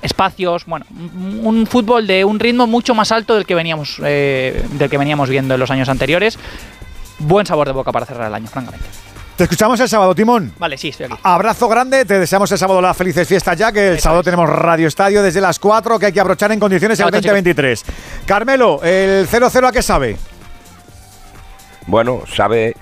espacios, 0.02 0.66
bueno, 0.66 0.84
un 1.42 1.66
fútbol 1.66 2.06
de 2.06 2.22
un 2.22 2.38
ritmo 2.38 2.66
mucho 2.66 2.94
más 2.94 3.12
alto 3.12 3.34
del 3.34 3.46
que 3.46 3.54
veníamos, 3.54 3.98
eh, 4.04 4.62
del 4.72 4.90
que 4.90 4.98
veníamos 4.98 5.30
viendo 5.30 5.54
en 5.54 5.60
los 5.60 5.70
años 5.70 5.88
anteriores. 5.88 6.38
Buen 7.18 7.46
sabor 7.46 7.66
de 7.66 7.72
boca 7.72 7.92
para 7.92 8.04
cerrar 8.04 8.28
el 8.28 8.34
año, 8.34 8.46
francamente. 8.46 8.86
Te 9.38 9.44
escuchamos 9.44 9.80
el 9.80 9.88
sábado, 9.88 10.14
Timón. 10.14 10.52
Vale, 10.58 10.76
sí, 10.76 10.90
estoy 10.90 11.06
aquí. 11.06 11.16
Abrazo 11.22 11.66
grande, 11.66 12.04
te 12.04 12.18
deseamos 12.18 12.52
el 12.52 12.58
sábado 12.58 12.82
las 12.82 12.94
felices 12.94 13.26
fiestas 13.26 13.56
ya, 13.56 13.72
que 13.72 13.88
el 13.88 14.00
sábado 14.00 14.22
tenemos 14.22 14.50
Radio 14.50 14.86
Estadio 14.86 15.22
desde 15.22 15.40
las 15.40 15.58
4, 15.58 15.98
que 15.98 16.06
hay 16.06 16.12
que 16.12 16.20
abrochar 16.20 16.52
en 16.52 16.60
condiciones 16.60 17.00
el 17.00 17.10
2023. 17.10 17.84
Carmelo, 18.26 18.82
¿el 18.82 19.26
0-0 19.26 19.66
a 19.66 19.72
qué 19.72 19.80
sabe? 19.80 20.18
Bueno, 21.86 22.22
sabe 22.36 22.76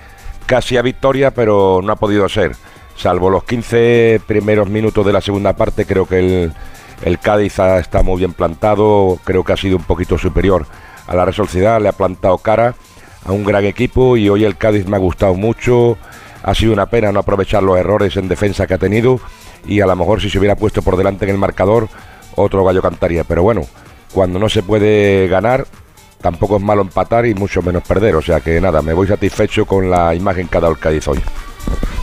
casi 0.51 0.75
a 0.75 0.81
victoria, 0.81 1.31
pero 1.31 1.79
no 1.81 1.93
ha 1.93 1.95
podido 1.95 2.27
ser. 2.27 2.57
Salvo 2.97 3.29
los 3.29 3.45
15 3.45 4.19
primeros 4.27 4.67
minutos 4.69 5.05
de 5.05 5.13
la 5.13 5.21
segunda 5.21 5.53
parte, 5.53 5.85
creo 5.85 6.05
que 6.05 6.19
el, 6.19 6.53
el 7.03 7.19
Cádiz 7.19 7.57
está 7.57 8.03
muy 8.03 8.17
bien 8.17 8.33
plantado, 8.33 9.17
creo 9.23 9.45
que 9.45 9.53
ha 9.53 9.55
sido 9.55 9.77
un 9.77 9.85
poquito 9.85 10.17
superior 10.17 10.65
a 11.07 11.15
la 11.15 11.23
Real 11.23 11.33
Sociedad, 11.33 11.81
le 11.81 11.87
ha 11.87 11.93
plantado 11.93 12.37
cara 12.39 12.75
a 13.23 13.31
un 13.31 13.45
gran 13.45 13.63
equipo 13.63 14.17
y 14.17 14.27
hoy 14.27 14.43
el 14.43 14.57
Cádiz 14.57 14.85
me 14.87 14.97
ha 14.97 14.99
gustado 14.99 15.35
mucho. 15.35 15.97
Ha 16.43 16.53
sido 16.53 16.73
una 16.73 16.87
pena 16.87 17.13
no 17.13 17.21
aprovechar 17.21 17.63
los 17.63 17.77
errores 17.77 18.17
en 18.17 18.27
defensa 18.27 18.67
que 18.67 18.73
ha 18.73 18.77
tenido 18.77 19.21
y 19.65 19.79
a 19.79 19.85
lo 19.85 19.95
mejor 19.95 20.19
si 20.19 20.29
se 20.29 20.37
hubiera 20.37 20.57
puesto 20.57 20.81
por 20.81 20.97
delante 20.97 21.23
en 21.23 21.31
el 21.31 21.37
marcador, 21.37 21.87
otro 22.35 22.65
gallo 22.65 22.81
cantaría. 22.81 23.23
Pero 23.23 23.41
bueno, 23.41 23.61
cuando 24.11 24.37
no 24.37 24.49
se 24.49 24.63
puede 24.63 25.29
ganar, 25.29 25.65
tampoco 26.21 26.57
es 26.57 26.63
malo 26.63 26.81
empatar 26.81 27.25
y 27.25 27.33
mucho 27.33 27.61
menos 27.61 27.83
perder. 27.83 28.15
O 28.15 28.21
sea 28.21 28.39
que 28.39 28.61
nada, 28.61 28.81
me 28.81 28.93
voy 28.93 29.07
satisfecho 29.07 29.65
con 29.65 29.89
la 29.89 30.15
imagen 30.15 30.47
que 30.47 30.57
ha 30.57 30.61
dado 30.61 30.73
el 30.73 30.79
Cádiz 30.79 31.07
hoy. 31.07 31.19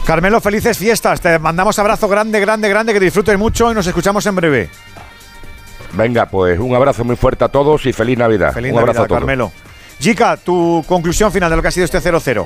Carmelo, 0.05 0.41
felices 0.41 0.77
fiestas. 0.77 1.21
Te 1.21 1.39
mandamos 1.39 1.77
abrazo 1.79 2.07
grande, 2.07 2.39
grande, 2.39 2.69
grande, 2.69 2.93
que 2.93 2.99
disfrutes 2.99 3.37
mucho 3.37 3.71
y 3.71 3.75
nos 3.75 3.87
escuchamos 3.87 4.25
en 4.25 4.35
breve. 4.35 4.69
Venga, 5.93 6.27
pues 6.27 6.59
un 6.59 6.75
abrazo 6.75 7.03
muy 7.03 7.15
fuerte 7.15 7.45
a 7.45 7.47
todos 7.49 7.85
y 7.85 7.93
feliz 7.93 8.17
Navidad. 8.17 8.53
Feliz 8.53 8.73
un 8.73 8.79
abrazo 8.79 9.03
a 9.03 9.07
todos. 9.07 9.19
Carmelo. 9.19 9.51
Jica, 9.99 10.37
tu 10.37 10.83
conclusión 10.87 11.31
final 11.31 11.49
de 11.49 11.55
lo 11.55 11.61
que 11.61 11.67
ha 11.67 11.71
sido 11.71 11.85
este 11.85 11.99
0-0. 11.99 12.45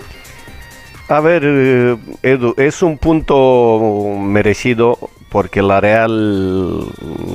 A 1.10 1.20
ver, 1.20 1.44
eh, 1.46 1.98
Edu, 2.24 2.54
es 2.58 2.82
un 2.82 2.98
punto 2.98 4.16
merecido 4.20 4.98
porque 5.34 5.64
la 5.64 5.82
Real, 5.82 6.86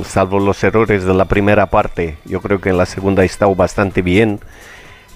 salvo 0.05 0.39
los 0.39 0.63
errores 0.63 1.05
de 1.05 1.13
la 1.15 1.25
primera 1.25 1.67
parte, 1.67 2.17
yo 2.25 2.41
creo 2.41 2.61
que 2.61 2.69
en 2.71 2.79
la 2.79 2.87
segunda 2.87 3.23
ha 3.23 3.27
estado 3.27 3.57
bastante 3.57 4.03
bien. 4.03 4.39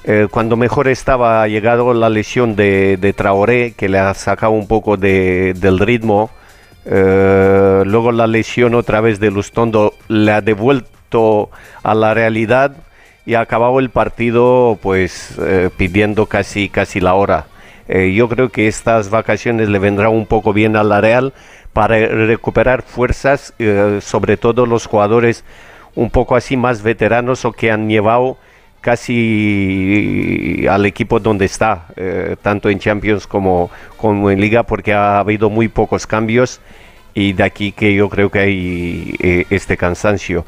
Eh, 0.03 0.27
cuando 0.29 0.57
mejor 0.57 0.89
estaba 0.89 1.45
ha 1.45 1.47
llegado 1.47 1.95
la 1.95 2.09
lesión 2.11 2.57
de, 2.57 2.97
de 2.97 3.13
Traoré, 3.13 3.75
que 3.77 3.89
le 3.89 4.01
ha 4.01 4.13
sacado 4.15 4.51
un 4.51 4.67
poco 4.67 4.97
de- 4.97 5.55
del 5.55 5.79
ritmo. 5.79 6.31
Eh, 6.85 7.85
luego 7.87 8.11
la 8.11 8.27
lesión 8.27 8.75
otra 8.75 9.01
vez 9.01 9.21
de 9.21 9.31
Lustondo 9.31 9.95
le 10.09 10.33
ha 10.33 10.41
devuelto 10.41 11.51
a 11.85 11.95
la 11.95 12.15
realidad 12.15 12.73
y 13.25 13.35
ha 13.35 13.43
acabado 13.43 13.79
el 13.79 13.91
partido 13.91 14.77
pues 14.83 15.37
eh, 15.41 15.71
pidiendo 15.77 16.27
casi, 16.27 16.69
casi 16.69 16.99
la 16.99 17.15
hora. 17.15 17.47
Yo 17.89 18.29
creo 18.29 18.49
que 18.49 18.69
estas 18.69 19.11
vacaciones 19.11 19.69
le 19.69 19.79
vendrá 19.79 20.09
un 20.09 20.25
poco 20.25 20.55
bien 20.55 20.77
a 20.77 20.83
la 20.83 21.01
Real 21.03 21.35
para 21.73 21.99
recuperar 22.07 22.83
fuerzas, 22.83 23.55
eh, 23.59 23.99
sobre 24.03 24.37
todo 24.37 24.67
los 24.67 24.87
jugadores 24.87 25.45
un 25.95 26.11
poco 26.11 26.37
así 26.37 26.57
más 26.57 26.83
veteranos 26.83 27.45
o 27.45 27.53
que 27.53 27.71
han 27.71 27.89
llevado 27.89 28.37
casi 28.81 30.67
al 30.69 30.87
equipo 30.87 31.21
donde 31.21 31.45
está, 31.47 31.87
eh, 31.97 32.37
tanto 32.43 32.69
en 32.69 32.79
Champions 32.79 33.27
como, 33.27 33.71
como 33.97 34.31
en 34.31 34.41
Liga, 34.41 34.63
porque 34.65 34.93
ha 34.93 35.19
habido 35.19 35.51
muy 35.51 35.69
pocos 35.69 36.07
cambios 36.07 36.61
y 37.15 37.33
de 37.33 37.43
aquí 37.45 37.73
que 37.73 37.95
yo 37.95 38.09
creo 38.09 38.31
que 38.31 38.39
hay 38.39 39.15
eh, 39.21 39.45
este 39.51 39.77
cansancio. 39.77 40.45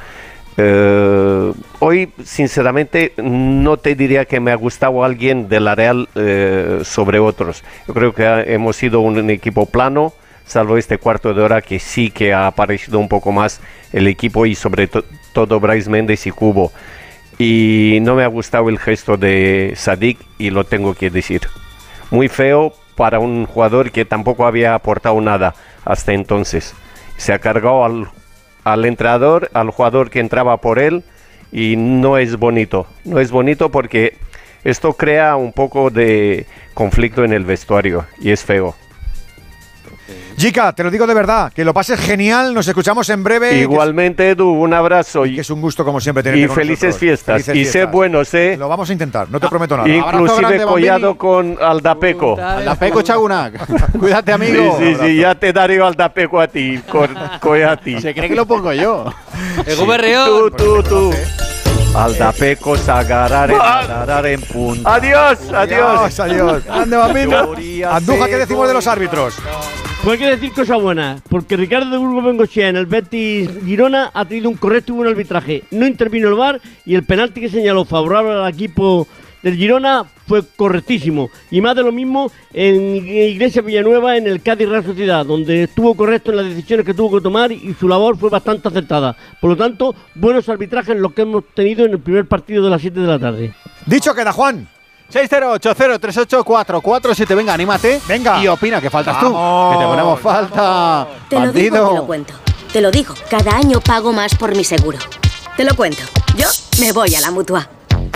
Eh, 0.56 1.52
hoy, 1.80 2.12
sinceramente, 2.22 3.12
no 3.16 3.76
te 3.76 3.94
diría 3.94 4.24
que 4.24 4.40
me 4.40 4.50
ha 4.52 4.56
gustado 4.56 5.04
alguien 5.04 5.48
de 5.48 5.60
la 5.60 5.74
Real 5.74 6.08
eh, 6.14 6.80
sobre 6.84 7.18
otros. 7.18 7.64
Yo 7.88 7.94
creo 7.94 8.14
que 8.14 8.24
ha- 8.26 8.42
hemos 8.42 8.76
sido 8.76 9.00
un 9.00 9.30
equipo 9.30 9.66
plano, 9.66 10.12
salvo 10.44 10.76
este 10.76 10.98
cuarto 10.98 11.32
de 11.34 11.42
hora 11.42 11.62
que 11.62 11.78
sí 11.78 12.10
que 12.10 12.32
ha 12.32 12.46
aparecido 12.46 12.98
un 12.98 13.08
poco 13.08 13.32
más 13.32 13.60
el 13.92 14.06
equipo 14.06 14.46
y 14.46 14.54
sobre 14.54 14.86
to- 14.86 15.04
todo 15.32 15.60
Bryce 15.60 15.90
Méndez 15.90 16.26
y 16.26 16.30
Cubo. 16.30 16.72
Y 17.38 17.98
no 18.02 18.14
me 18.14 18.22
ha 18.22 18.28
gustado 18.28 18.68
el 18.68 18.78
gesto 18.78 19.16
de 19.16 19.72
Sadik 19.76 20.18
y 20.38 20.50
lo 20.50 20.64
tengo 20.64 20.94
que 20.94 21.10
decir. 21.10 21.42
Muy 22.10 22.28
feo 22.28 22.72
para 22.94 23.18
un 23.18 23.46
jugador 23.46 23.90
que 23.90 24.04
tampoco 24.04 24.46
había 24.46 24.74
aportado 24.74 25.20
nada 25.20 25.54
hasta 25.84 26.12
entonces. 26.12 26.74
Se 27.16 27.32
ha 27.32 27.40
cargado 27.40 27.84
al, 27.84 28.08
al 28.62 28.84
entrenador, 28.84 29.50
al 29.52 29.70
jugador 29.70 30.10
que 30.10 30.20
entraba 30.20 30.58
por 30.58 30.78
él 30.78 31.02
y 31.50 31.74
no 31.76 32.18
es 32.18 32.36
bonito. 32.36 32.86
No 33.04 33.18
es 33.18 33.32
bonito 33.32 33.70
porque 33.70 34.16
esto 34.62 34.92
crea 34.92 35.34
un 35.34 35.52
poco 35.52 35.90
de 35.90 36.46
conflicto 36.72 37.24
en 37.24 37.32
el 37.32 37.44
vestuario 37.44 38.06
y 38.20 38.30
es 38.30 38.44
feo. 38.44 38.76
Jica, 40.36 40.72
te 40.72 40.82
lo 40.84 40.90
digo 40.90 41.06
de 41.06 41.14
verdad, 41.14 41.52
que 41.52 41.64
lo 41.64 41.72
pases 41.72 41.98
genial, 42.00 42.52
nos 42.54 42.66
escuchamos 42.68 43.08
en 43.08 43.22
breve. 43.24 43.58
Igualmente, 43.58 44.30
Edu, 44.30 44.50
un 44.50 44.74
abrazo. 44.74 45.24
Y 45.26 45.36
que 45.36 45.40
es 45.42 45.50
un 45.50 45.60
gusto, 45.60 45.84
como 45.84 46.00
siempre, 46.00 46.22
tenerte 46.22 46.44
Y 46.44 46.46
con 46.46 46.56
felices 46.56 46.82
nosotros. 46.88 47.00
fiestas. 47.00 47.34
Felices 47.44 47.56
y 47.56 47.64
sé 47.64 47.70
fiestas. 47.72 47.92
buenos, 47.92 48.34
¿eh? 48.34 48.56
Lo 48.58 48.68
vamos 48.68 48.88
a 48.90 48.92
intentar, 48.92 49.30
no 49.30 49.40
te 49.40 49.48
prometo 49.48 49.76
nada. 49.76 49.88
Inclusive 49.88 50.62
collado 50.64 51.16
con 51.16 51.56
Aldapeco. 51.60 52.36
Aldapeco 52.40 53.02
Chagunac. 53.02 53.66
Cuídate, 53.98 54.32
amigo. 54.32 54.76
Sí, 54.78 54.94
sí, 54.94 55.00
sí, 55.00 55.16
ya 55.18 55.34
te 55.34 55.52
daré 55.52 55.80
Aldapeco 55.80 56.40
a 56.40 56.48
ti, 56.48 56.80
Coyati. 57.40 58.00
Se 58.00 58.14
cree 58.14 58.28
que 58.28 58.34
lo 58.34 58.46
pongo 58.46 58.72
yo. 58.72 59.12
Tú, 60.26 60.50
tú, 60.50 60.82
tú. 60.82 61.10
Aldapeco, 61.96 62.76
Sagarare, 62.76 63.54
Sagarare 63.56 64.32
en 64.32 64.40
punta. 64.42 64.94
Adiós, 64.94 65.38
adiós. 65.54 66.18
Adiós, 66.18 66.20
adiós. 66.20 66.62
Bambino. 66.90 67.54
Andújar, 67.90 68.28
¿qué 68.28 68.36
decimos 68.36 68.66
de 68.68 68.74
los 68.74 68.86
árbitros? 68.86 69.34
Pues 70.04 70.20
hay 70.20 70.26
que 70.26 70.36
decir 70.36 70.52
cosas 70.52 70.82
buenas, 70.82 71.22
porque 71.30 71.56
Ricardo 71.56 71.88
de 71.88 71.96
Burgos 71.96 72.24
Bengochea 72.26 72.68
en 72.68 72.76
el 72.76 72.84
Betis 72.84 73.48
Girona 73.64 74.10
ha 74.12 74.26
tenido 74.26 74.50
un 74.50 74.56
correcto 74.58 74.92
y 74.92 74.96
buen 74.96 75.08
arbitraje. 75.08 75.64
No 75.70 75.86
intervino 75.86 76.28
el 76.28 76.34
VAR 76.34 76.60
y 76.84 76.94
el 76.94 77.04
penalti 77.04 77.40
que 77.40 77.48
señaló 77.48 77.86
favorable 77.86 78.32
al 78.32 78.52
equipo 78.52 79.08
del 79.42 79.56
Girona 79.56 80.04
fue 80.26 80.42
correctísimo. 80.56 81.30
Y 81.50 81.62
más 81.62 81.74
de 81.74 81.84
lo 81.84 81.90
mismo 81.90 82.30
en 82.52 82.96
Iglesia 82.96 83.62
Villanueva 83.62 84.18
en 84.18 84.26
el 84.26 84.42
Cádiz 84.42 84.68
Real 84.68 84.84
Sociedad, 84.84 85.24
donde 85.24 85.62
estuvo 85.62 85.94
correcto 85.94 86.32
en 86.32 86.36
las 86.36 86.46
decisiones 86.50 86.84
que 86.84 86.92
tuvo 86.92 87.16
que 87.16 87.22
tomar 87.22 87.50
y 87.50 87.74
su 87.80 87.88
labor 87.88 88.18
fue 88.18 88.28
bastante 88.28 88.68
acertada. 88.68 89.16
Por 89.40 89.48
lo 89.48 89.56
tanto, 89.56 89.94
buenos 90.14 90.46
arbitrajes 90.50 90.98
los 90.98 91.14
que 91.14 91.22
hemos 91.22 91.44
tenido 91.54 91.86
en 91.86 91.92
el 91.92 91.98
primer 91.98 92.26
partido 92.26 92.62
de 92.62 92.68
las 92.68 92.82
7 92.82 93.00
de 93.00 93.06
la 93.06 93.18
tarde. 93.18 93.54
Dicho 93.86 94.14
queda, 94.14 94.32
Juan. 94.32 94.68
608038447, 95.14 97.36
venga, 97.36 97.54
anímate. 97.54 98.00
Venga. 98.08 98.42
Y 98.42 98.48
opina 98.48 98.80
que 98.80 98.90
faltas 98.90 99.20
tú. 99.20 99.32
Vamos. 99.32 99.76
Que 99.76 99.82
te 99.82 99.86
ponemos 99.86 100.18
falta. 100.20 101.06
Te 101.28 101.38
lo 101.38 101.52
digo, 101.52 101.88
te 101.88 101.94
lo 101.94 102.06
cuento. 102.06 102.34
Te 102.72 102.80
lo 102.80 102.90
digo, 102.90 103.14
cada 103.30 103.56
año 103.56 103.80
pago 103.80 104.12
más 104.12 104.34
por 104.34 104.56
mi 104.56 104.64
seguro. 104.64 104.98
Te 105.56 105.62
lo 105.62 105.76
cuento. 105.76 106.02
Yo 106.36 106.48
me 106.80 106.90
voy 106.92 107.14
a 107.14 107.20
la 107.20 107.30
mutua. 107.30 107.68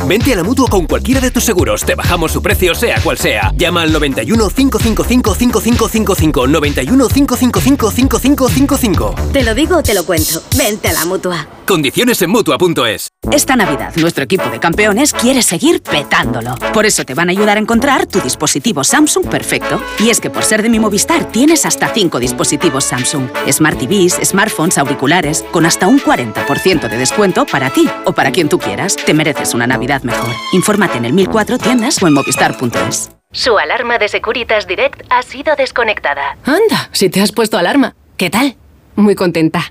Vente 0.07 0.33
a 0.33 0.36
la 0.36 0.43
mutua 0.43 0.68
con 0.68 0.86
cualquiera 0.86 1.20
de 1.20 1.31
tus 1.31 1.44
seguros. 1.44 1.85
Te 1.85 1.94
bajamos 1.94 2.33
su 2.33 2.43
precio, 2.43 2.75
sea 2.75 3.01
cual 3.01 3.18
sea. 3.18 3.52
Llama 3.57 3.83
al 3.83 3.93
91 3.93 4.49
555 4.49 5.35
5555. 5.35 6.47
91 6.47 7.09
555 7.09 7.91
5555. 7.91 9.15
Te 9.33 9.44
lo 9.44 9.55
digo, 9.55 9.83
te 9.83 9.94
lo 9.94 10.05
cuento. 10.05 10.43
Vente 10.57 10.89
a 10.89 10.94
la 10.94 11.05
mutua. 11.05 11.47
Condiciones 11.69 12.23
en 12.23 12.31
mutua.es. 12.31 13.11
Esta 13.31 13.55
Navidad, 13.55 13.95
nuestro 13.97 14.25
equipo 14.25 14.49
de 14.49 14.59
campeones 14.59 15.13
quiere 15.13 15.43
seguir 15.43 15.83
petándolo. 15.83 16.55
Por 16.73 16.87
eso 16.87 17.05
te 17.05 17.13
van 17.13 17.29
a 17.29 17.33
ayudar 17.33 17.59
a 17.59 17.61
encontrar 17.61 18.07
tu 18.07 18.23
dispositivo 18.23 18.83
Samsung 18.85 19.29
perfecto. 19.29 19.79
Y 19.99 20.09
es 20.09 20.19
que 20.19 20.31
por 20.31 20.45
ser 20.45 20.63
de 20.63 20.71
mi 20.71 20.79
Movistar 20.79 21.27
tienes 21.27 21.67
hasta 21.67 21.89
5 21.89 22.21
dispositivos 22.21 22.85
Samsung. 22.85 23.29
Smart 23.53 23.79
TVs, 23.79 24.19
smartphones, 24.27 24.79
auriculares, 24.79 25.45
con 25.51 25.67
hasta 25.67 25.87
un 25.87 26.01
40% 26.01 26.89
de 26.89 26.97
descuento 26.97 27.45
para 27.45 27.69
ti 27.69 27.87
o 28.07 28.13
para 28.13 28.33
quien 28.33 28.49
tú 28.49 28.59
quieras. 28.59 28.97
Te 28.97 29.13
mereces 29.13 29.53
una 29.53 29.67
Navidad 29.67 30.03
mejor. 30.05 30.31
Infórmate 30.55 30.97
en 30.97 31.05
el 31.05 31.13
1004 31.13 31.59
tiendas 31.59 32.03
o 32.03 32.07
en 32.07 32.15
movistar.es. 32.15 33.11
Su 33.31 33.59
alarma 33.59 33.99
de 33.99 34.09
Securitas 34.09 34.67
Direct 34.67 35.03
ha 35.11 35.21
sido 35.23 35.55
desconectada. 35.55 36.39
Anda, 36.47 36.89
si 36.93 37.11
te 37.11 37.21
has 37.21 37.33
puesto 37.33 37.59
alarma. 37.59 37.95
¿Qué 38.17 38.31
tal? 38.31 38.57
Muy 38.97 39.15
contenta. 39.15 39.71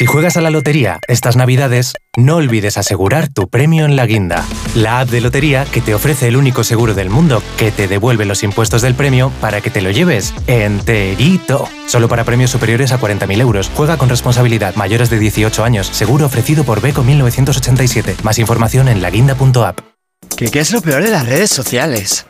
Si 0.00 0.06
juegas 0.06 0.38
a 0.38 0.40
la 0.40 0.48
lotería 0.48 0.98
estas 1.08 1.36
navidades, 1.36 1.92
no 2.16 2.36
olvides 2.36 2.78
asegurar 2.78 3.28
tu 3.28 3.50
premio 3.50 3.84
en 3.84 3.96
la 3.96 4.06
guinda, 4.06 4.46
la 4.74 5.00
app 5.00 5.10
de 5.10 5.20
lotería 5.20 5.66
que 5.66 5.82
te 5.82 5.94
ofrece 5.94 6.26
el 6.26 6.38
único 6.38 6.64
seguro 6.64 6.94
del 6.94 7.10
mundo 7.10 7.42
que 7.58 7.70
te 7.70 7.86
devuelve 7.86 8.24
los 8.24 8.42
impuestos 8.42 8.80
del 8.80 8.94
premio 8.94 9.30
para 9.42 9.60
que 9.60 9.68
te 9.68 9.82
lo 9.82 9.90
lleves 9.90 10.32
enterito. 10.46 11.68
Solo 11.86 12.08
para 12.08 12.24
premios 12.24 12.50
superiores 12.50 12.92
a 12.92 12.98
40.000 12.98 13.42
euros. 13.42 13.70
Juega 13.74 13.98
con 13.98 14.08
responsabilidad. 14.08 14.74
Mayores 14.74 15.10
de 15.10 15.18
18 15.18 15.62
años. 15.64 15.88
Seguro 15.88 16.24
ofrecido 16.24 16.64
por 16.64 16.80
Beco 16.80 17.04
1987. 17.04 18.16
Más 18.22 18.38
información 18.38 18.88
en 18.88 19.02
laguinda.app. 19.02 19.80
¿Qué, 20.34 20.50
¿Qué 20.50 20.60
es 20.60 20.72
lo 20.72 20.80
peor 20.80 21.02
de 21.02 21.10
las 21.10 21.26
redes 21.26 21.50
sociales? 21.50 22.24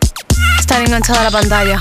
Estar 0.59 0.83
enganchada 0.83 1.21
a 1.21 1.25
la 1.25 1.31
pantalla. 1.31 1.81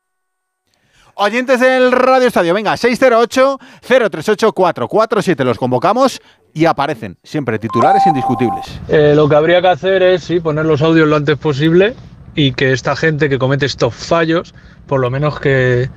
Oyentes 1.23 1.59
del 1.59 1.91
Radio 1.91 2.29
Estadio, 2.29 2.51
venga, 2.51 2.73
608-038-447, 2.73 5.43
los 5.43 5.59
convocamos 5.59 6.19
y 6.51 6.65
aparecen 6.65 7.15
siempre 7.21 7.59
titulares 7.59 8.07
indiscutibles. 8.07 8.65
Eh, 8.87 9.13
lo 9.15 9.29
que 9.29 9.35
habría 9.35 9.61
que 9.61 9.67
hacer 9.67 10.01
es 10.01 10.23
sí, 10.23 10.39
poner 10.39 10.65
los 10.65 10.81
audios 10.81 11.07
lo 11.07 11.15
antes 11.15 11.37
posible 11.37 11.93
y 12.33 12.53
que 12.53 12.71
esta 12.71 12.95
gente 12.95 13.29
que 13.29 13.37
comete 13.37 13.67
estos 13.67 13.93
fallos, 13.93 14.55
por 14.87 14.99
lo 14.99 15.11
menos 15.11 15.39
que, 15.39 15.91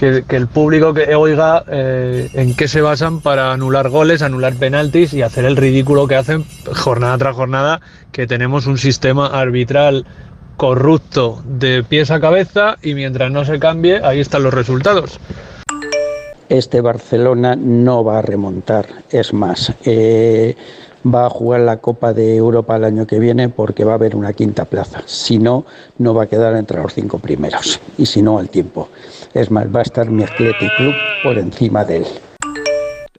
el 0.00 0.46
público 0.46 0.94
que 0.94 1.12
oiga 1.16 1.64
eh, 1.66 2.30
en 2.34 2.54
qué 2.54 2.68
se 2.68 2.82
basan 2.82 3.20
para 3.20 3.52
anular 3.52 3.88
goles, 3.88 4.22
anular 4.22 4.54
penaltis 4.54 5.12
y 5.12 5.22
hacer 5.22 5.44
el 5.44 5.56
ridículo 5.56 6.06
que 6.06 6.14
hacen 6.14 6.46
jornada 6.72 7.18
tras 7.18 7.34
jornada, 7.34 7.80
que 8.12 8.28
tenemos 8.28 8.68
un 8.68 8.78
sistema 8.78 9.26
arbitral 9.26 10.06
corrupto 10.56 11.42
de 11.44 11.82
pies 11.82 12.10
a 12.10 12.20
cabeza 12.20 12.76
y 12.82 12.94
mientras 12.94 13.30
no 13.30 13.44
se 13.44 13.58
cambie, 13.58 14.00
ahí 14.04 14.20
están 14.20 14.42
los 14.42 14.54
resultados. 14.54 15.18
Este 16.48 16.80
Barcelona 16.80 17.56
no 17.56 18.04
va 18.04 18.18
a 18.18 18.22
remontar, 18.22 18.86
es 19.10 19.32
más, 19.32 19.72
eh, 19.84 20.54
va 21.06 21.26
a 21.26 21.30
jugar 21.30 21.60
la 21.60 21.78
Copa 21.78 22.12
de 22.12 22.36
Europa 22.36 22.76
el 22.76 22.84
año 22.84 23.06
que 23.06 23.18
viene 23.18 23.48
porque 23.48 23.84
va 23.84 23.92
a 23.92 23.94
haber 23.94 24.14
una 24.14 24.32
quinta 24.32 24.64
plaza. 24.64 25.02
Si 25.06 25.38
no, 25.38 25.64
no 25.98 26.14
va 26.14 26.24
a 26.24 26.26
quedar 26.26 26.54
entre 26.56 26.82
los 26.82 26.94
cinco 26.94 27.18
primeros. 27.18 27.80
Y 27.98 28.06
si 28.06 28.22
no, 28.22 28.38
al 28.38 28.48
tiempo. 28.48 28.88
Es 29.34 29.50
más, 29.50 29.66
va 29.74 29.80
a 29.80 29.82
estar 29.82 30.10
mi 30.10 30.22
Athletic 30.22 30.76
Club 30.76 30.94
por 31.22 31.38
encima 31.38 31.84
de 31.84 31.98
él. 31.98 32.06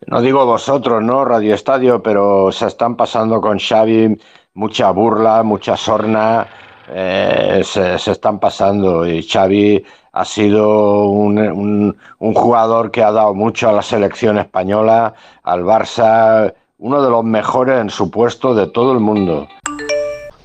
No 0.08 0.22
digo 0.22 0.46
vosotros, 0.46 1.02
¿no? 1.02 1.26
Radio 1.26 1.56
Estadio, 1.56 2.04
pero 2.04 2.52
se 2.52 2.68
están 2.68 2.96
pasando 2.96 3.42
con 3.42 3.58
Xavi 3.58 4.18
mucha 4.56 4.92
burla, 4.92 5.44
mucha 5.44 5.76
sorna, 5.76 6.48
eh, 6.90 7.62
se, 7.64 7.96
están 7.96 8.40
pasando 8.40 9.06
y 9.08 9.24
Xavi 9.24 9.84
ha 10.12 10.26
sido 10.26 11.08
un 11.08 11.96
jugador 12.20 12.92
que 12.92 13.04
ha 13.04 13.12
dado 13.12 13.34
mucho 13.34 13.70
a 13.70 13.74
la 13.74 13.82
selección 13.82 14.38
española, 14.38 15.14
al 15.44 15.64
Barça, 15.64 16.54
uno 16.78 17.02
de 17.02 17.10
los 17.10 17.24
mejores 17.24 17.80
en 17.80 17.90
su 17.90 18.12
puesto 18.12 18.54
de 18.54 18.68
todo 18.68 18.92
el 18.92 19.00
mundo. 19.00 19.48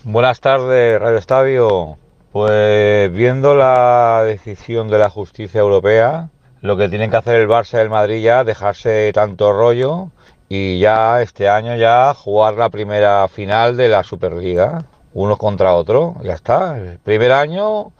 Buenas 0.04 0.40
tardes, 0.40 1.00
Radio 1.00 1.18
Estadio. 1.18 1.98
Pues 2.32 3.12
viendo 3.12 3.54
la 3.54 4.22
decisión 4.24 4.88
de 4.88 4.98
la 4.98 5.10
justicia 5.10 5.60
europea, 5.60 6.28
lo 6.60 6.76
que 6.76 6.88
tienen 6.88 7.10
que 7.10 7.16
hacer 7.16 7.40
el 7.40 7.48
Barça 7.48 7.78
y 7.78 7.80
el 7.80 7.90
Madrid 7.90 8.22
ya, 8.22 8.44
dejarse 8.44 9.10
tanto 9.12 9.52
rollo 9.52 10.10
y 10.48 10.78
ya 10.78 11.20
este 11.20 11.48
año 11.48 11.76
ya 11.76 12.14
jugar 12.14 12.54
la 12.54 12.70
primera 12.70 13.28
final 13.28 13.76
de 13.76 13.88
la 13.88 14.02
Superliga, 14.02 14.84
uno 15.14 15.36
contra 15.36 15.74
otro, 15.74 16.16
ya 16.22 16.34
está. 16.34 16.78
El 16.78 16.98
primer 16.98 17.32
año 17.32 17.92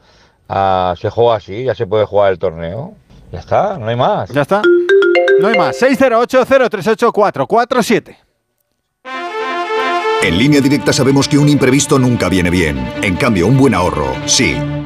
ah, 0.47 0.93
se 0.99 1.09
juega 1.09 1.35
así, 1.35 1.63
ya 1.63 1.73
se 1.75 1.87
puede 1.87 2.05
jugar 2.05 2.31
el 2.31 2.39
torneo. 2.39 2.93
Ya 3.31 3.39
está, 3.39 3.77
no 3.77 3.87
hay 3.87 3.95
más. 3.95 4.29
Ya 4.29 4.41
está. 4.41 4.61
No 5.39 5.47
hay 5.47 5.57
más. 5.57 5.81
608-038-447. 5.81 8.17
En 10.21 10.37
línea 10.37 10.59
directa 10.59 10.91
sabemos 10.91 11.29
que 11.29 11.37
un 11.37 11.47
imprevisto 11.47 11.97
nunca 11.97 12.27
viene 12.27 12.49
bien. 12.49 12.93
En 13.01 13.15
cambio, 13.15 13.47
un 13.47 13.57
buen 13.57 13.73
ahorro, 13.73 14.13
sí. 14.25 14.57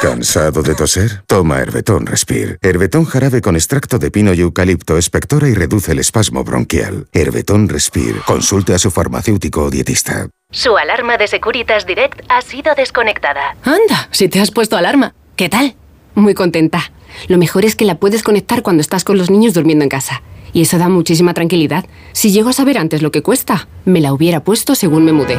¿Cansado 0.00 0.62
de 0.62 0.76
toser? 0.76 1.22
Toma 1.26 1.58
Herbetón 1.58 2.06
Respire. 2.06 2.58
Herbetón 2.62 3.04
jarabe 3.04 3.40
con 3.40 3.56
extracto 3.56 3.98
de 3.98 4.12
pino 4.12 4.32
y 4.32 4.40
eucalipto 4.40 4.96
espectora 4.96 5.48
y 5.48 5.54
reduce 5.54 5.90
el 5.90 5.98
espasmo 5.98 6.44
bronquial. 6.44 7.08
Herbetón 7.12 7.68
Respire. 7.68 8.20
Consulte 8.24 8.74
a 8.74 8.78
su 8.78 8.92
farmacéutico 8.92 9.64
o 9.64 9.70
dietista. 9.70 10.28
Su 10.52 10.76
alarma 10.76 11.16
de 11.18 11.26
Securitas 11.26 11.84
Direct 11.84 12.20
ha 12.28 12.40
sido 12.42 12.76
desconectada. 12.76 13.56
Anda, 13.64 14.08
si 14.12 14.28
te 14.28 14.40
has 14.40 14.52
puesto 14.52 14.76
alarma. 14.76 15.14
¿Qué 15.34 15.48
tal? 15.48 15.74
Muy 16.14 16.34
contenta. 16.34 16.92
Lo 17.26 17.36
mejor 17.36 17.64
es 17.64 17.74
que 17.74 17.84
la 17.84 17.96
puedes 17.96 18.22
conectar 18.22 18.62
cuando 18.62 18.82
estás 18.82 19.02
con 19.02 19.18
los 19.18 19.30
niños 19.30 19.52
durmiendo 19.52 19.82
en 19.82 19.88
casa. 19.88 20.22
Y 20.52 20.62
eso 20.62 20.78
da 20.78 20.88
muchísima 20.88 21.34
tranquilidad. 21.34 21.86
Si 22.12 22.30
llego 22.30 22.50
a 22.50 22.52
saber 22.52 22.78
antes 22.78 23.02
lo 23.02 23.10
que 23.10 23.22
cuesta, 23.22 23.66
me 23.84 24.00
la 24.00 24.12
hubiera 24.12 24.44
puesto 24.44 24.76
según 24.76 25.04
me 25.04 25.12
mudé. 25.12 25.38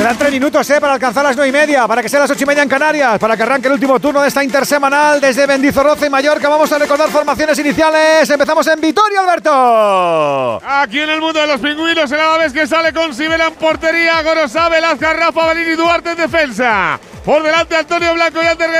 Quedan 0.00 0.16
tres 0.16 0.30
minutos 0.30 0.70
eh, 0.70 0.80
para 0.80 0.94
alcanzar 0.94 1.22
las 1.22 1.36
nueve 1.36 1.50
y 1.50 1.52
media, 1.52 1.86
para 1.86 2.00
que 2.00 2.08
sea 2.08 2.20
las 2.20 2.30
ocho 2.30 2.44
y 2.44 2.46
media 2.46 2.62
en 2.62 2.70
Canarias, 2.70 3.18
para 3.18 3.36
que 3.36 3.42
arranque 3.42 3.68
el 3.68 3.74
último 3.74 4.00
turno 4.00 4.22
de 4.22 4.28
esta 4.28 4.42
intersemanal 4.42 5.20
desde 5.20 5.44
Bendizorroza 5.44 6.06
y 6.06 6.08
Mallorca. 6.08 6.48
Vamos 6.48 6.72
a 6.72 6.78
recordar 6.78 7.10
formaciones 7.10 7.58
iniciales. 7.58 8.30
Empezamos 8.30 8.66
en 8.68 8.80
Vitoria, 8.80 9.20
Alberto. 9.20 10.58
Aquí 10.66 11.00
en 11.00 11.10
el 11.10 11.20
mundo 11.20 11.38
de 11.38 11.46
los 11.48 11.60
pingüinos, 11.60 12.10
el 12.10 12.38
vez 12.38 12.50
que 12.50 12.66
sale 12.66 12.94
con 12.94 13.12
Sibela 13.14 13.48
en 13.48 13.54
portería, 13.56 14.22
Gorosabel, 14.22 14.80
Velasca, 14.80 15.12
Rafa, 15.12 15.44
Balini 15.44 15.76
Duarte 15.76 16.12
en 16.12 16.16
defensa. 16.16 16.98
Por 17.22 17.42
delante 17.42 17.76
Antonio 17.76 18.14
Blanco 18.14 18.42
y 18.42 18.46
Ander. 18.46 18.70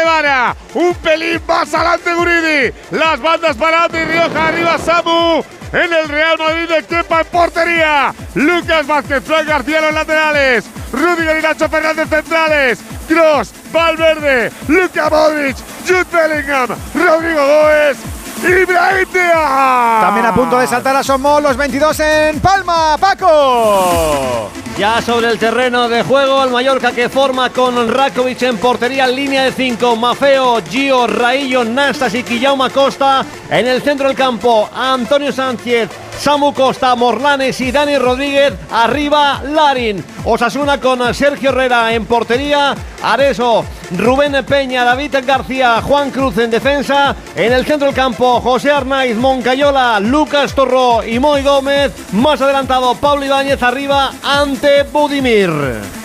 Un 0.73 0.95
pelín 0.95 1.43
más 1.47 1.75
adelante 1.75 2.15
Guridi. 2.15 2.73
Las 2.93 3.21
bandas 3.21 3.59
para 3.59 3.85
Ate 3.85 4.07
Rioja. 4.07 4.49
Arriba 4.49 4.79
Samu. 4.79 5.60
En 5.73 5.93
el 5.93 6.09
Real 6.09 6.37
Madrid 6.39 6.69
de 6.69 6.83
Kepa 6.83 7.21
en 7.21 7.27
portería. 7.27 8.15
Lucas 8.35 8.87
Vázquez, 8.87 9.23
Frank 9.25 9.47
García 9.47 9.81
los 9.81 9.95
laterales. 9.95 10.65
Rudiger 10.93 11.39
y 11.39 11.43
Nacho 11.43 11.69
Fernández 11.69 12.09
centrales. 12.09 12.81
Cross, 13.09 13.53
Valverde, 13.73 14.53
Luka 14.69 15.11
Modric, 15.11 15.57
Jude 15.87 16.07
Bellingham, 16.13 16.69
Rodrigo 16.95 17.45
Góez 17.45 17.97
y 18.43 18.65
Brahim 18.65 19.09
Díaz. 19.13 20.01
También 20.01 20.27
a 20.27 20.35
punto 20.35 20.59
de 20.59 20.67
saltar 20.67 20.97
a 20.97 21.03
Somos 21.03 21.43
los 21.43 21.57
22 21.57 22.01
en 22.01 22.41
Palma, 22.41 22.97
Paco. 22.99 24.51
Ya 24.79 25.03
sobre 25.03 25.29
el 25.29 25.39
terreno 25.39 25.89
de 25.89 26.03
juego, 26.03 26.43
el 26.45 26.51
Mallorca 26.51 26.93
que 26.93 27.09
forma 27.09 27.51
con 27.51 27.93
Rakovic 27.93 28.43
en 28.43 28.57
portería, 28.59 29.07
línea 29.07 29.45
de 29.45 29.53
5, 29.53 29.97
Mafeo, 29.97 30.63
Gio, 30.69 31.07
Raillo, 31.07 31.65
Nastas 31.65 32.15
y 32.15 32.23
Quillaume 32.23 32.71
Costa. 32.71 33.25
En 33.51 33.67
el 33.67 33.83
centro 33.83 34.09
del 34.09 34.17
campo, 34.17 34.71
Antonio 34.75 35.33
Sánchez, 35.33 35.91
Samu 36.21 36.53
Costa, 36.53 36.95
Morlanes 36.97 37.59
y 37.63 37.73
Dani 37.73 37.97
Rodríguez. 37.97 38.53
Arriba, 38.71 39.41
Larin. 39.43 40.05
Osasuna 40.25 40.79
con 40.79 41.15
Sergio 41.15 41.49
Herrera 41.49 41.95
en 41.95 42.05
portería. 42.05 42.75
Areso, 43.03 43.65
Rubén 43.97 44.45
Peña, 44.45 44.85
David 44.85 45.17
García, 45.27 45.81
Juan 45.81 46.11
Cruz 46.11 46.37
en 46.37 46.51
defensa. 46.51 47.17
En 47.35 47.55
el 47.55 47.65
centro 47.65 47.87
del 47.87 47.95
campo, 47.95 48.39
José 48.43 48.71
Arnaiz, 48.71 49.17
Moncayola, 49.17 49.99
Lucas 49.99 50.55
Torró 50.55 51.03
y 51.03 51.19
Moy 51.19 51.43
Gómez. 51.43 51.91
Más 52.13 52.39
adelantado, 52.43 52.95
Pablo 52.97 53.25
Ibáñez 53.25 53.63
arriba 53.63 54.13
ante 54.23 54.83
Budimir. 54.83 56.00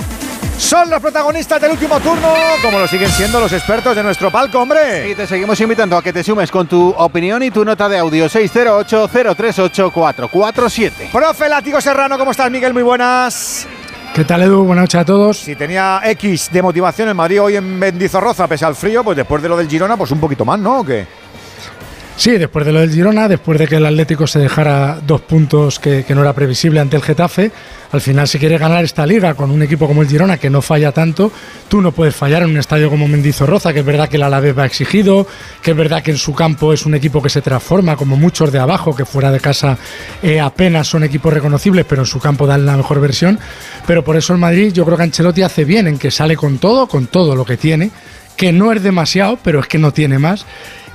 Son 0.57 0.89
los 0.89 1.01
protagonistas 1.01 1.61
del 1.61 1.71
último 1.71 1.99
turno, 1.99 2.33
como 2.61 2.79
lo 2.79 2.87
siguen 2.87 3.09
siendo 3.09 3.39
los 3.39 3.51
expertos 3.51 3.93
de 3.95 4.03
nuestro 4.03 4.31
palco, 4.31 4.59
hombre. 4.59 5.09
Y 5.09 5.15
te 5.15 5.27
seguimos 5.27 5.59
invitando 5.59 5.97
a 5.97 6.01
que 6.01 6.13
te 6.13 6.23
sumes 6.23 6.49
con 6.49 6.65
tu 6.67 6.89
opinión 6.97 7.43
y 7.43 7.51
tu 7.51 7.65
nota 7.65 7.89
de 7.89 7.99
audio 7.99 8.27
608-038-447. 8.27 11.11
Profe 11.11 11.49
Látigo 11.49 11.81
Serrano, 11.81 12.17
¿cómo 12.17 12.31
estás, 12.31 12.49
Miguel? 12.49 12.73
Muy 12.73 12.83
buenas. 12.83 13.67
¿Qué 14.13 14.23
tal, 14.23 14.43
Edu? 14.43 14.63
Buenas 14.63 14.83
noches 14.83 15.01
a 15.01 15.05
todos. 15.05 15.39
Si 15.39 15.57
tenía 15.57 15.99
X 16.05 16.49
de 16.51 16.61
motivación 16.61 17.09
en 17.09 17.17
Madrid 17.17 17.41
hoy 17.41 17.57
en 17.57 17.77
Bendizorroza, 17.77 18.47
pese 18.47 18.63
al 18.63 18.75
frío, 18.75 19.03
pues 19.03 19.17
después 19.17 19.43
de 19.43 19.49
lo 19.49 19.57
del 19.57 19.67
Girona, 19.67 19.97
pues 19.97 20.11
un 20.11 20.21
poquito 20.21 20.45
más, 20.45 20.57
¿no? 20.57 20.79
¿O 20.79 20.85
qué? 20.85 21.05
Sí, 22.17 22.31
después 22.37 22.65
de 22.65 22.71
lo 22.71 22.79
del 22.79 22.91
Girona, 22.91 23.27
después 23.27 23.59
de 23.59 23.67
que 23.67 23.75
el 23.75 23.85
Atlético 23.85 24.25
se 24.25 24.39
dejara 24.39 25.01
dos 25.05 25.19
puntos 25.19 25.79
que, 25.79 26.05
no 26.09 26.21
era 26.21 26.31
previsible 26.31 26.79
ante 26.79 26.95
el 26.95 27.03
Getafe, 27.03 27.51
al 27.91 27.99
final 27.99 28.25
si 28.29 28.39
quieres 28.39 28.57
ganar 28.57 28.85
esta 28.85 29.05
liga 29.05 29.33
con 29.33 29.51
un 29.51 29.61
equipo 29.61 29.85
como 29.85 30.01
el 30.01 30.07
Girona 30.07 30.37
que 30.37 30.49
no 30.49 30.61
falla 30.61 30.93
tanto, 30.93 31.29
tú 31.67 31.81
no 31.81 31.91
puedes 31.91 32.15
fallar 32.15 32.43
en 32.43 32.51
un 32.51 32.57
estadio 32.57 32.89
como 32.89 33.09
Mendizorroza, 33.09 33.73
que 33.73 33.79
es 33.79 33.85
verdad 33.85 34.07
que 34.07 34.15
el 34.15 34.23
Alavés 34.23 34.57
va 34.57 34.65
exigido, 34.65 35.27
que 35.61 35.71
es 35.71 35.77
verdad 35.77 36.01
que 36.01 36.11
en 36.11 36.17
su 36.17 36.33
campo 36.33 36.71
es 36.71 36.85
un 36.85 36.95
equipo 36.95 37.21
que 37.21 37.29
se 37.29 37.41
transforma 37.41 37.97
como 37.97 38.15
muchos 38.15 38.49
de 38.49 38.59
abajo, 38.59 38.95
que 38.95 39.03
fuera 39.03 39.29
de 39.29 39.41
casa 39.41 39.77
eh, 40.23 40.39
apenas 40.39 40.87
son 40.87 41.03
equipos 41.03 41.33
reconocibles, 41.33 41.85
pero 41.87 42.03
en 42.03 42.07
su 42.07 42.19
campo 42.19 42.47
dan 42.47 42.65
la 42.65 42.77
mejor 42.77 43.01
versión. 43.01 43.37
Pero 43.85 44.05
por 44.05 44.15
eso 44.15 44.31
el 44.31 44.39
Madrid 44.39 44.71
yo 44.71 44.85
creo 44.85 44.95
que 44.95 45.03
Ancelotti 45.03 45.41
hace 45.41 45.65
bien 45.65 45.87
en 45.87 45.99
que 45.99 46.11
sale 46.11 46.37
con 46.37 46.59
todo, 46.59 46.87
con 46.87 47.07
todo 47.07 47.35
lo 47.35 47.43
que 47.45 47.57
tiene, 47.57 47.91
que 48.37 48.53
no 48.53 48.71
es 48.71 48.81
demasiado, 48.81 49.37
pero 49.43 49.59
es 49.59 49.67
que 49.67 49.77
no 49.77 49.91
tiene 49.91 50.17
más 50.17 50.45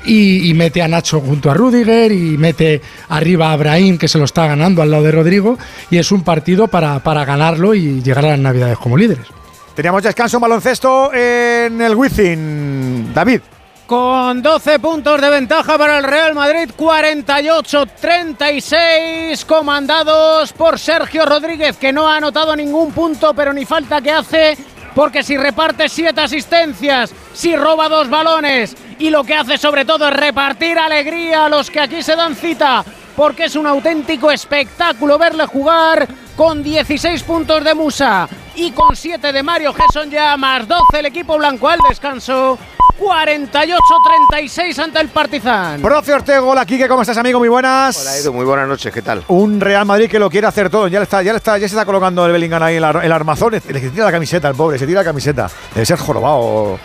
y, 0.05 0.49
y 0.49 0.55
mete 0.55 0.81
a 0.83 0.89
Nacho 0.89 1.21
junto 1.21 1.51
a 1.51 1.55
Rudiger 1.55 2.13
y 2.13 2.39
mete 2.39 2.81
arriba 3.09 3.49
a 3.49 3.53
Abraham 3.53 3.99
que 3.99 4.09
se 4.09 4.19
lo 4.19 4.25
está 4.25 4.47
ganando 4.47 4.83
al 4.83 4.91
lado 4.91 5.05
de 5.05 5.13
Rodrigo 5.13 5.59
y 5.91 5.99
es 5.99 6.11
un 6.13 6.23
partido 6.23 6.69
para, 6.69 7.01
para 7.01 7.25
ganarlo 7.25 7.75
y 7.75 8.03
llegar 8.03 8.25
a 8.25 8.31
las 8.31 8.39
navidades 8.39 8.79
como 8.79 8.97
líderes. 8.97 9.27
Teníamos 9.75 10.03
descanso 10.03 10.37
en 10.37 10.41
baloncesto 10.43 11.13
en 11.13 11.81
el 11.81 11.95
Wizzing. 11.95 13.15
David. 13.15 13.41
Con 13.87 14.43
12 14.43 14.79
puntos 14.79 15.21
de 15.21 15.31
ventaja 15.31 15.77
para 15.77 15.99
el 15.99 16.05
Real 16.05 16.33
Madrid, 16.33 16.71
48-36, 16.79 19.45
comandados 19.47 20.53
por 20.53 20.79
Sergio 20.79 21.27
Rodríguez, 21.27 21.77
que 21.77 21.93
no 21.93 22.09
ha 22.09 22.19
anotado 22.19 22.55
ningún 22.55 22.93
punto, 22.93 23.35
pero 23.35 23.53
ni 23.53 23.65
falta 23.65 24.01
que 24.01 24.13
hace, 24.13 24.57
porque 24.95 25.25
si 25.25 25.37
reparte 25.37 25.89
siete 25.89 26.21
asistencias, 26.21 27.13
si 27.33 27.57
roba 27.57 27.89
dos 27.89 28.09
balones 28.09 28.77
y 29.01 29.09
lo 29.11 29.25
que 29.25 29.35
hace 29.35 29.59
sobre 29.59 29.85
todo 29.85 30.07
es 30.09 30.15
repartir 30.15 30.79
alegría 30.79 31.47
a 31.47 31.49
los 31.49 31.71
que 31.71 31.81
aquí 31.81 32.03
se 32.03 32.15
dan 32.15 32.37
cita, 32.37 32.85
porque 33.17 33.47
es 33.47 33.57
un 33.57 33.67
auténtico 33.67 34.31
espectáculo 34.31 35.19
verle 35.19 35.47
jugar 35.47 36.07
con 36.37 36.63
16 36.63 37.23
puntos 37.23 37.65
de 37.65 37.75
Musa 37.75 38.29
y 38.55 38.71
con 38.73 38.95
7 38.95 39.33
de 39.33 39.43
Mario 39.43 39.73
Gesson 39.73 40.11
ya 40.11 40.37
más 40.37 40.69
12 40.69 40.99
el 40.99 41.07
equipo 41.07 41.39
blanco 41.39 41.69
al 41.69 41.81
descanso. 41.89 42.59
48-36 43.01 44.79
ante 44.79 45.01
el 45.01 45.09
Partizan. 45.09 45.81
Profe 45.81 46.13
Ortega, 46.13 46.43
hola 46.43 46.67
Kike, 46.67 46.87
¿cómo 46.87 47.01
estás 47.01 47.17
amigo? 47.17 47.39
Muy 47.39 47.49
buenas. 47.49 47.99
Hola 47.99 48.19
Edu, 48.19 48.35
muy 48.35 48.45
buenas 48.45 48.69
noches, 48.69 48.93
¿qué 48.93 49.01
tal? 49.01 49.25
Un 49.29 49.59
Real 49.59 49.87
Madrid 49.87 50.11
que 50.11 50.19
lo 50.19 50.29
quiere 50.29 50.47
hacer 50.47 50.69
todo, 50.69 50.87
ya 50.89 50.99
le 50.99 51.05
está, 51.05 51.23
ya 51.23 51.33
le 51.33 51.39
está, 51.39 51.57
ya 51.57 51.67
se 51.67 51.75
está 51.75 51.87
colocando 51.87 52.27
el 52.27 52.33
Bellingham 52.33 52.63
ahí 52.63 52.77
en 52.77 52.85
el 52.85 53.13
armazón, 53.13 53.53
le 53.53 53.63
le 53.73 53.81
tira 53.81 54.05
la 54.05 54.13
camiseta 54.13 54.49
el 54.49 54.55
pobre, 54.55 54.79
se 54.79 54.87
tira 54.87 55.01
la 55.01 55.05
camiseta. 55.07 55.49
Debe 55.75 55.87
ser 55.87 55.97
jorobado 55.97 56.79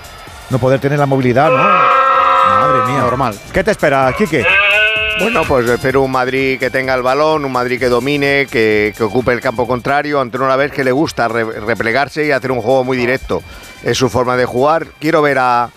no 0.50 0.60
poder 0.60 0.80
tener 0.80 1.00
la 1.00 1.06
movilidad, 1.06 1.50
¿no? 1.50 1.58
Madre 1.58 2.92
mía. 2.92 3.02
Normal. 3.02 3.36
¿Qué 3.54 3.64
te 3.64 3.72
espera, 3.72 4.14
Kike? 4.18 4.46
Bueno, 5.20 5.44
pues 5.48 5.68
espero 5.70 6.02
un 6.02 6.12
Madrid 6.12 6.60
que 6.60 6.70
tenga 6.70 6.94
el 6.94 7.02
balón, 7.02 7.46
un 7.46 7.52
Madrid 7.52 7.80
que 7.80 7.88
domine, 7.88 8.48
que, 8.52 8.94
que 8.98 9.04
ocupe 9.04 9.32
el 9.32 9.40
campo 9.40 9.66
contrario, 9.66 10.20
ante 10.20 10.38
una 10.38 10.58
vez 10.58 10.72
que 10.74 10.84
le 10.84 10.92
gusta 10.92 11.28
re- 11.30 11.46
replegarse 11.62 12.26
y 12.26 12.32
hacer 12.32 12.52
un 12.52 12.62
juego 12.62 12.84
muy 12.84 12.98
directo. 12.98 13.42
Es 13.82 13.98
su 13.98 14.10
forma 14.10 14.36
de 14.36 14.46
jugar. 14.46 14.88
Quiero 15.00 15.22
ver 15.22 15.38
a, 15.40 15.70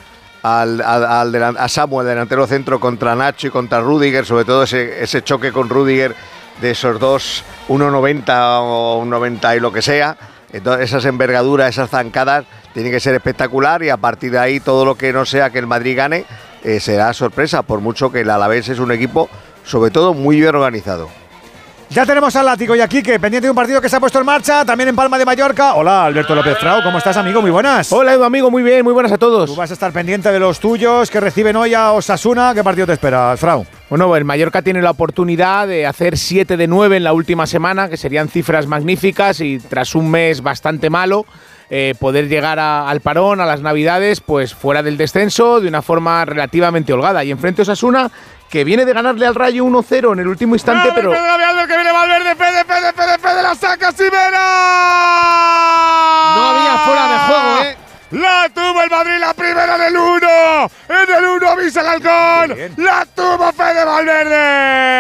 al, 0.43 0.81
al- 0.83 1.57
a 1.57 1.69
Samuel, 1.69 2.07
delantero 2.09 2.47
centro, 2.49 2.81
contra 2.81 3.15
Nacho 3.15 3.47
y 3.47 3.51
contra 3.51 3.81
Rudiger, 3.81 4.27
sobre 4.27 4.45
todo 4.45 4.65
ese, 4.65 5.03
ese 5.05 5.23
choque 5.23 5.53
con 5.53 5.69
Rudiger 5.69 6.17
de 6.61 6.73
esos 6.73 6.99
dos, 6.99 7.45
1,90 7.69 8.25
o 8.63 9.05
1,90 9.05 9.57
y 9.57 9.61
lo 9.61 9.73
que 9.73 9.83
sea. 9.83 10.17
Entonces, 10.53 10.91
esas 10.91 11.05
envergaduras, 11.05 11.71
esas 11.71 11.91
zancadas, 11.91 12.45
tienen 12.73 12.93
que 12.93 13.01
ser 13.01 13.15
espectacular 13.15 13.83
y 13.83 13.91
a 13.91 13.97
partir 13.97 14.33
de 14.33 14.39
ahí 14.39 14.61
todo 14.61 14.85
lo 14.85 14.97
que 14.97 15.13
no 15.13 15.25
sea 15.27 15.51
que 15.51 15.59
el 15.59 15.67
Madrid 15.67 15.97
gane 15.97 16.25
eh, 16.65 16.81
será 16.81 17.13
sorpresa, 17.13 17.63
por 17.63 17.81
mucho 17.81 18.11
que 18.11 18.21
el 18.21 18.31
Alavés 18.31 18.69
es 18.69 18.79
un 18.79 18.93
equipo, 18.93 19.29
sobre 19.65 19.91
todo, 19.91 20.15
muy 20.15 20.41
bien 20.41 20.55
organizado. 20.55 21.09
Ya 21.91 22.05
tenemos 22.05 22.37
al 22.37 22.45
Látigo 22.45 22.77
y 22.77 22.81
a 22.81 22.89
Quique, 22.89 23.19
pendiente 23.19 23.47
de 23.47 23.51
un 23.51 23.57
partido 23.57 23.81
que 23.81 23.89
se 23.89 23.97
ha 23.97 24.01
puesto 24.01 24.19
en 24.19 24.27
marcha, 24.27 24.63
también 24.65 24.91
en 24.91 24.97
Palma 24.97 25.17
de 25.17 25.25
Mallorca. 25.25 25.75
Hola, 25.75 26.05
Alberto 26.05 26.35
López 26.35 26.59
Frau, 26.59 26.83
¿cómo 26.83 26.99
estás, 26.99 27.17
amigo? 27.17 27.41
Muy 27.41 27.51
buenas. 27.51 27.91
Hola, 27.93 28.13
Edu, 28.13 28.25
amigo, 28.25 28.51
muy 28.51 28.63
bien, 28.63 28.85
muy 28.85 28.93
buenas 28.93 29.13
a 29.13 29.17
todos. 29.17 29.49
Tú 29.49 29.57
vas 29.57 29.71
a 29.71 29.75
estar 29.75 29.91
pendiente 29.91 30.31
de 30.31 30.39
los 30.39 30.61
tuyos 30.61 31.11
que 31.11 31.19
reciben 31.19 31.57
hoy 31.57 31.73
a 31.73 31.93
Osasuna. 31.93 32.53
¿Qué 32.55 32.63
partido 32.63 32.87
te 32.87 32.93
espera, 32.93 33.35
Frau? 33.39 33.65
Bueno, 33.91 34.15
el 34.17 34.25
Mallorca 34.25 34.61
tiene 34.61 34.83
la 34.83 34.91
oportunidad 34.91 35.67
de 35.67 35.87
hacer 35.87 36.19
7 36.19 36.59
de 36.59 36.67
9 36.67 36.99
en 36.99 37.05
la 37.05 37.15
última 37.15 37.47
semana, 37.47 37.89
que 37.89 37.97
serían 37.97 38.29
cifras 38.29 38.67
magníficas 38.67 39.41
y 39.41 39.59
tras 39.59 39.95
un 39.95 40.11
mes 40.11 40.43
bastante 40.43 40.91
malo, 40.91 41.25
eh, 41.71 41.95
poder 41.99 42.29
llegar 42.29 42.59
a- 42.59 42.87
al 42.89 43.01
parón, 43.01 43.41
a 43.41 43.47
las 43.47 43.63
Navidades, 43.63 44.21
pues 44.21 44.55
fuera 44.55 44.83
del 44.83 44.99
descenso 44.99 45.61
de 45.61 45.69
una 45.69 45.81
forma 45.81 46.23
relativamente 46.27 46.93
holgada. 46.93 47.25
Y 47.25 47.31
enfrente 47.31 47.63
a 47.63 47.65
Osasuna, 47.65 48.11
que 48.51 48.63
viene 48.65 48.85
de 48.85 48.93
ganarle 48.93 49.27
al 49.27 49.35
Rayo 49.35 49.65
1-0 49.65 50.13
en 50.13 50.19
el 50.19 50.29
último 50.29 50.55
instante, 50.55 50.91
pero... 50.95 51.11
Pedro 51.11 51.25
Gavialdo, 51.25 51.67
que 51.67 51.75
viene 51.77 51.93
Valverde, 51.93 52.35
Fede, 52.37 52.65
Fede, 52.65 52.93
Fede, 52.93 53.19
Fede, 53.19 53.43
la 53.43 53.55
saca 53.55 53.93
Simera. 53.93 54.49
No 56.37 56.49
había 56.51 56.79
fuera 56.85 57.09
de 57.13 57.19
juego, 57.27 57.63
¿eh? 57.65 57.77
La 58.11 58.49
tuvo 58.55 58.83
el 58.83 58.91
Madrid, 58.91 59.19
la 59.21 59.35
primera 59.35 59.77
del 59.79 59.97
1. 59.97 60.28
En 60.89 61.09
el 61.17 61.25
1 61.25 61.49
avisa 61.49 61.81
el 61.81 61.87
halcón. 61.87 62.57
La 62.79 63.07
tuvo 63.15 63.53
Fede 63.53 63.85
Valverde. 63.85 64.99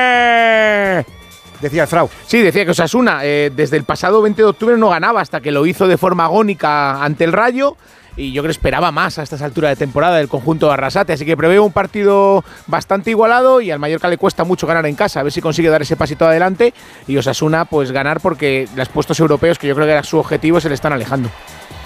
Decía 1.60 1.82
el 1.82 1.88
Frau. 1.88 2.08
Sí, 2.26 2.40
decía 2.40 2.64
que 2.64 2.70
Osasuna 2.70 3.20
eh, 3.24 3.50
desde 3.54 3.76
el 3.76 3.84
pasado 3.84 4.22
20 4.22 4.42
de 4.42 4.48
octubre 4.48 4.76
no 4.76 4.90
ganaba 4.90 5.20
hasta 5.20 5.40
que 5.40 5.50
lo 5.50 5.66
hizo 5.66 5.88
de 5.88 5.96
forma 5.96 6.24
agónica 6.24 7.02
ante 7.02 7.24
el 7.24 7.32
Rayo. 7.32 7.76
Y 8.16 8.32
yo 8.32 8.42
creo 8.42 8.48
que 8.48 8.52
esperaba 8.52 8.90
más 8.90 9.18
a 9.18 9.22
estas 9.22 9.42
alturas 9.42 9.70
de 9.70 9.76
temporada 9.76 10.16
del 10.16 10.28
conjunto 10.28 10.66
de 10.66 10.72
Arrasate. 10.72 11.12
Así 11.12 11.24
que 11.24 11.36
preveo 11.36 11.64
un 11.64 11.72
partido 11.72 12.44
bastante 12.66 13.10
igualado 13.10 13.60
y 13.60 13.70
al 13.70 13.78
Mallorca 13.78 14.08
le 14.08 14.18
cuesta 14.18 14.42
mucho 14.42 14.66
ganar 14.66 14.86
en 14.86 14.96
casa. 14.96 15.20
A 15.20 15.22
ver 15.22 15.32
si 15.32 15.40
consigue 15.40 15.68
dar 15.68 15.82
ese 15.82 15.96
pasito 15.96 16.26
adelante. 16.26 16.74
Y 17.06 17.16
Osasuna, 17.16 17.64
pues 17.64 17.92
ganar 17.92 18.20
porque 18.20 18.68
los 18.74 18.88
puestos 18.88 19.20
europeos, 19.20 19.58
que 19.58 19.68
yo 19.68 19.74
creo 19.74 19.86
que 19.86 19.92
era 19.92 20.02
su 20.02 20.18
objetivo, 20.18 20.60
se 20.60 20.68
le 20.68 20.74
están 20.74 20.92
alejando. 20.92 21.30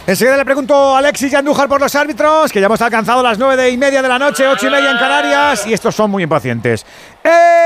Enseguida 0.04 0.36
le 0.36 0.44
pregunto 0.44 0.74
a 0.74 0.98
Alexis 0.98 1.32
Andújar 1.32 1.68
por 1.68 1.80
los 1.80 1.94
árbitros, 1.94 2.50
que 2.50 2.60
ya 2.60 2.66
hemos 2.66 2.82
alcanzado 2.82 3.22
las 3.22 3.38
nueve 3.38 3.70
y 3.70 3.76
media 3.78 4.02
de 4.02 4.08
la 4.08 4.18
noche, 4.18 4.48
ocho 4.48 4.66
y 4.66 4.70
media 4.70 4.90
en 4.90 4.98
Canarias, 4.98 5.64
y 5.66 5.72
estos 5.72 5.94
son 5.94 6.10
muy 6.10 6.24
impacientes. 6.24 6.84
¡Eh! 7.22 7.62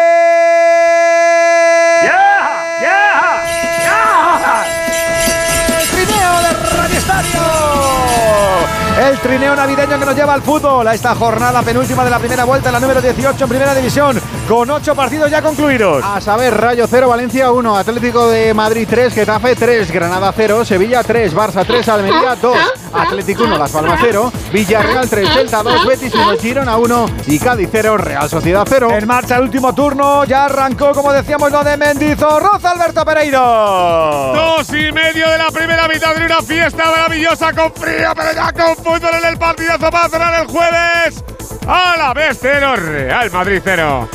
El 8.99 9.18
trineo 9.18 9.55
navideño 9.55 9.99
que 9.99 10.07
nos 10.07 10.16
lleva 10.16 10.33
al 10.33 10.41
fútbol 10.41 10.89
a 10.89 10.94
esta 10.94 11.15
jornada 11.15 11.60
penúltima 11.60 12.02
de 12.02 12.08
la 12.08 12.18
primera 12.18 12.44
vuelta, 12.44 12.73
la 12.73 12.81
número 12.81 13.02
18 13.02 13.44
en 13.44 13.49
Primera 13.49 13.75
División, 13.75 14.18
con 14.49 14.70
ocho 14.70 14.94
partidos 14.94 15.31
ya 15.31 15.42
concluidos. 15.42 16.02
A 16.02 16.18
saber, 16.18 16.55
Rayo 16.55 16.86
0, 16.89 17.07
Valencia 17.07 17.52
1, 17.52 17.76
Atlético 17.76 18.31
de 18.31 18.55
Madrid 18.55 18.86
3, 18.89 19.12
Getafe 19.12 19.55
3, 19.55 19.91
Granada 19.91 20.33
0, 20.34 20.65
Sevilla 20.65 21.02
3, 21.02 21.34
Barça 21.34 21.66
3, 21.66 21.86
Almería 21.91 22.36
2, 22.41 22.57
Atlético 22.94 23.44
1, 23.44 23.58
Las 23.58 23.70
Palmas 23.70 24.00
0, 24.02 24.33
Villarreal 24.50 25.10
3, 25.10 25.28
Celta 25.28 25.62
2, 25.62 25.86
Betis 25.86 26.15
1, 26.15 26.39
Girona 26.39 26.78
1 26.78 27.07
y 27.26 27.39
Cádiz 27.39 27.68
0, 27.70 27.99
Real 27.99 28.31
Sociedad 28.31 28.66
0. 28.66 28.89
En 28.92 29.07
marcha 29.07 29.36
el 29.36 29.42
último 29.42 29.75
turno, 29.75 30.25
ya 30.25 30.47
arrancó, 30.47 30.92
como 30.92 31.12
decíamos, 31.12 31.52
lo 31.52 31.62
de 31.62 31.76
Mendizorroza, 31.76 32.70
Alberto 32.70 33.05
Pereiro. 33.05 34.33
Dos 34.34 34.70
y 34.70 34.91
medio 34.91 35.28
de 35.28 35.36
la 35.36 35.50
primera 35.52 35.86
mitad 35.86 36.15
de 36.15 36.25
una 36.25 36.41
fiesta 36.41 36.84
maravillosa 36.91 37.52
con 37.52 37.75
frío, 37.75 38.12
pero 38.16 38.33
ya 38.33 38.52
con 38.52 38.85
fútbol 38.86 39.15
en 39.20 39.24
el 39.24 39.36
partidazo 39.36 39.90
para 39.90 40.08
cerrar 40.08 40.42
el 40.42 40.47
jueves. 40.47 41.24
A 41.66 41.97
la 41.98 42.15
vez 42.15 42.39
cero, 42.40 42.76
Real 42.76 43.31
Madrid 43.32 43.60
cero. 43.65 44.08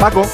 Paco. 0.00 0.26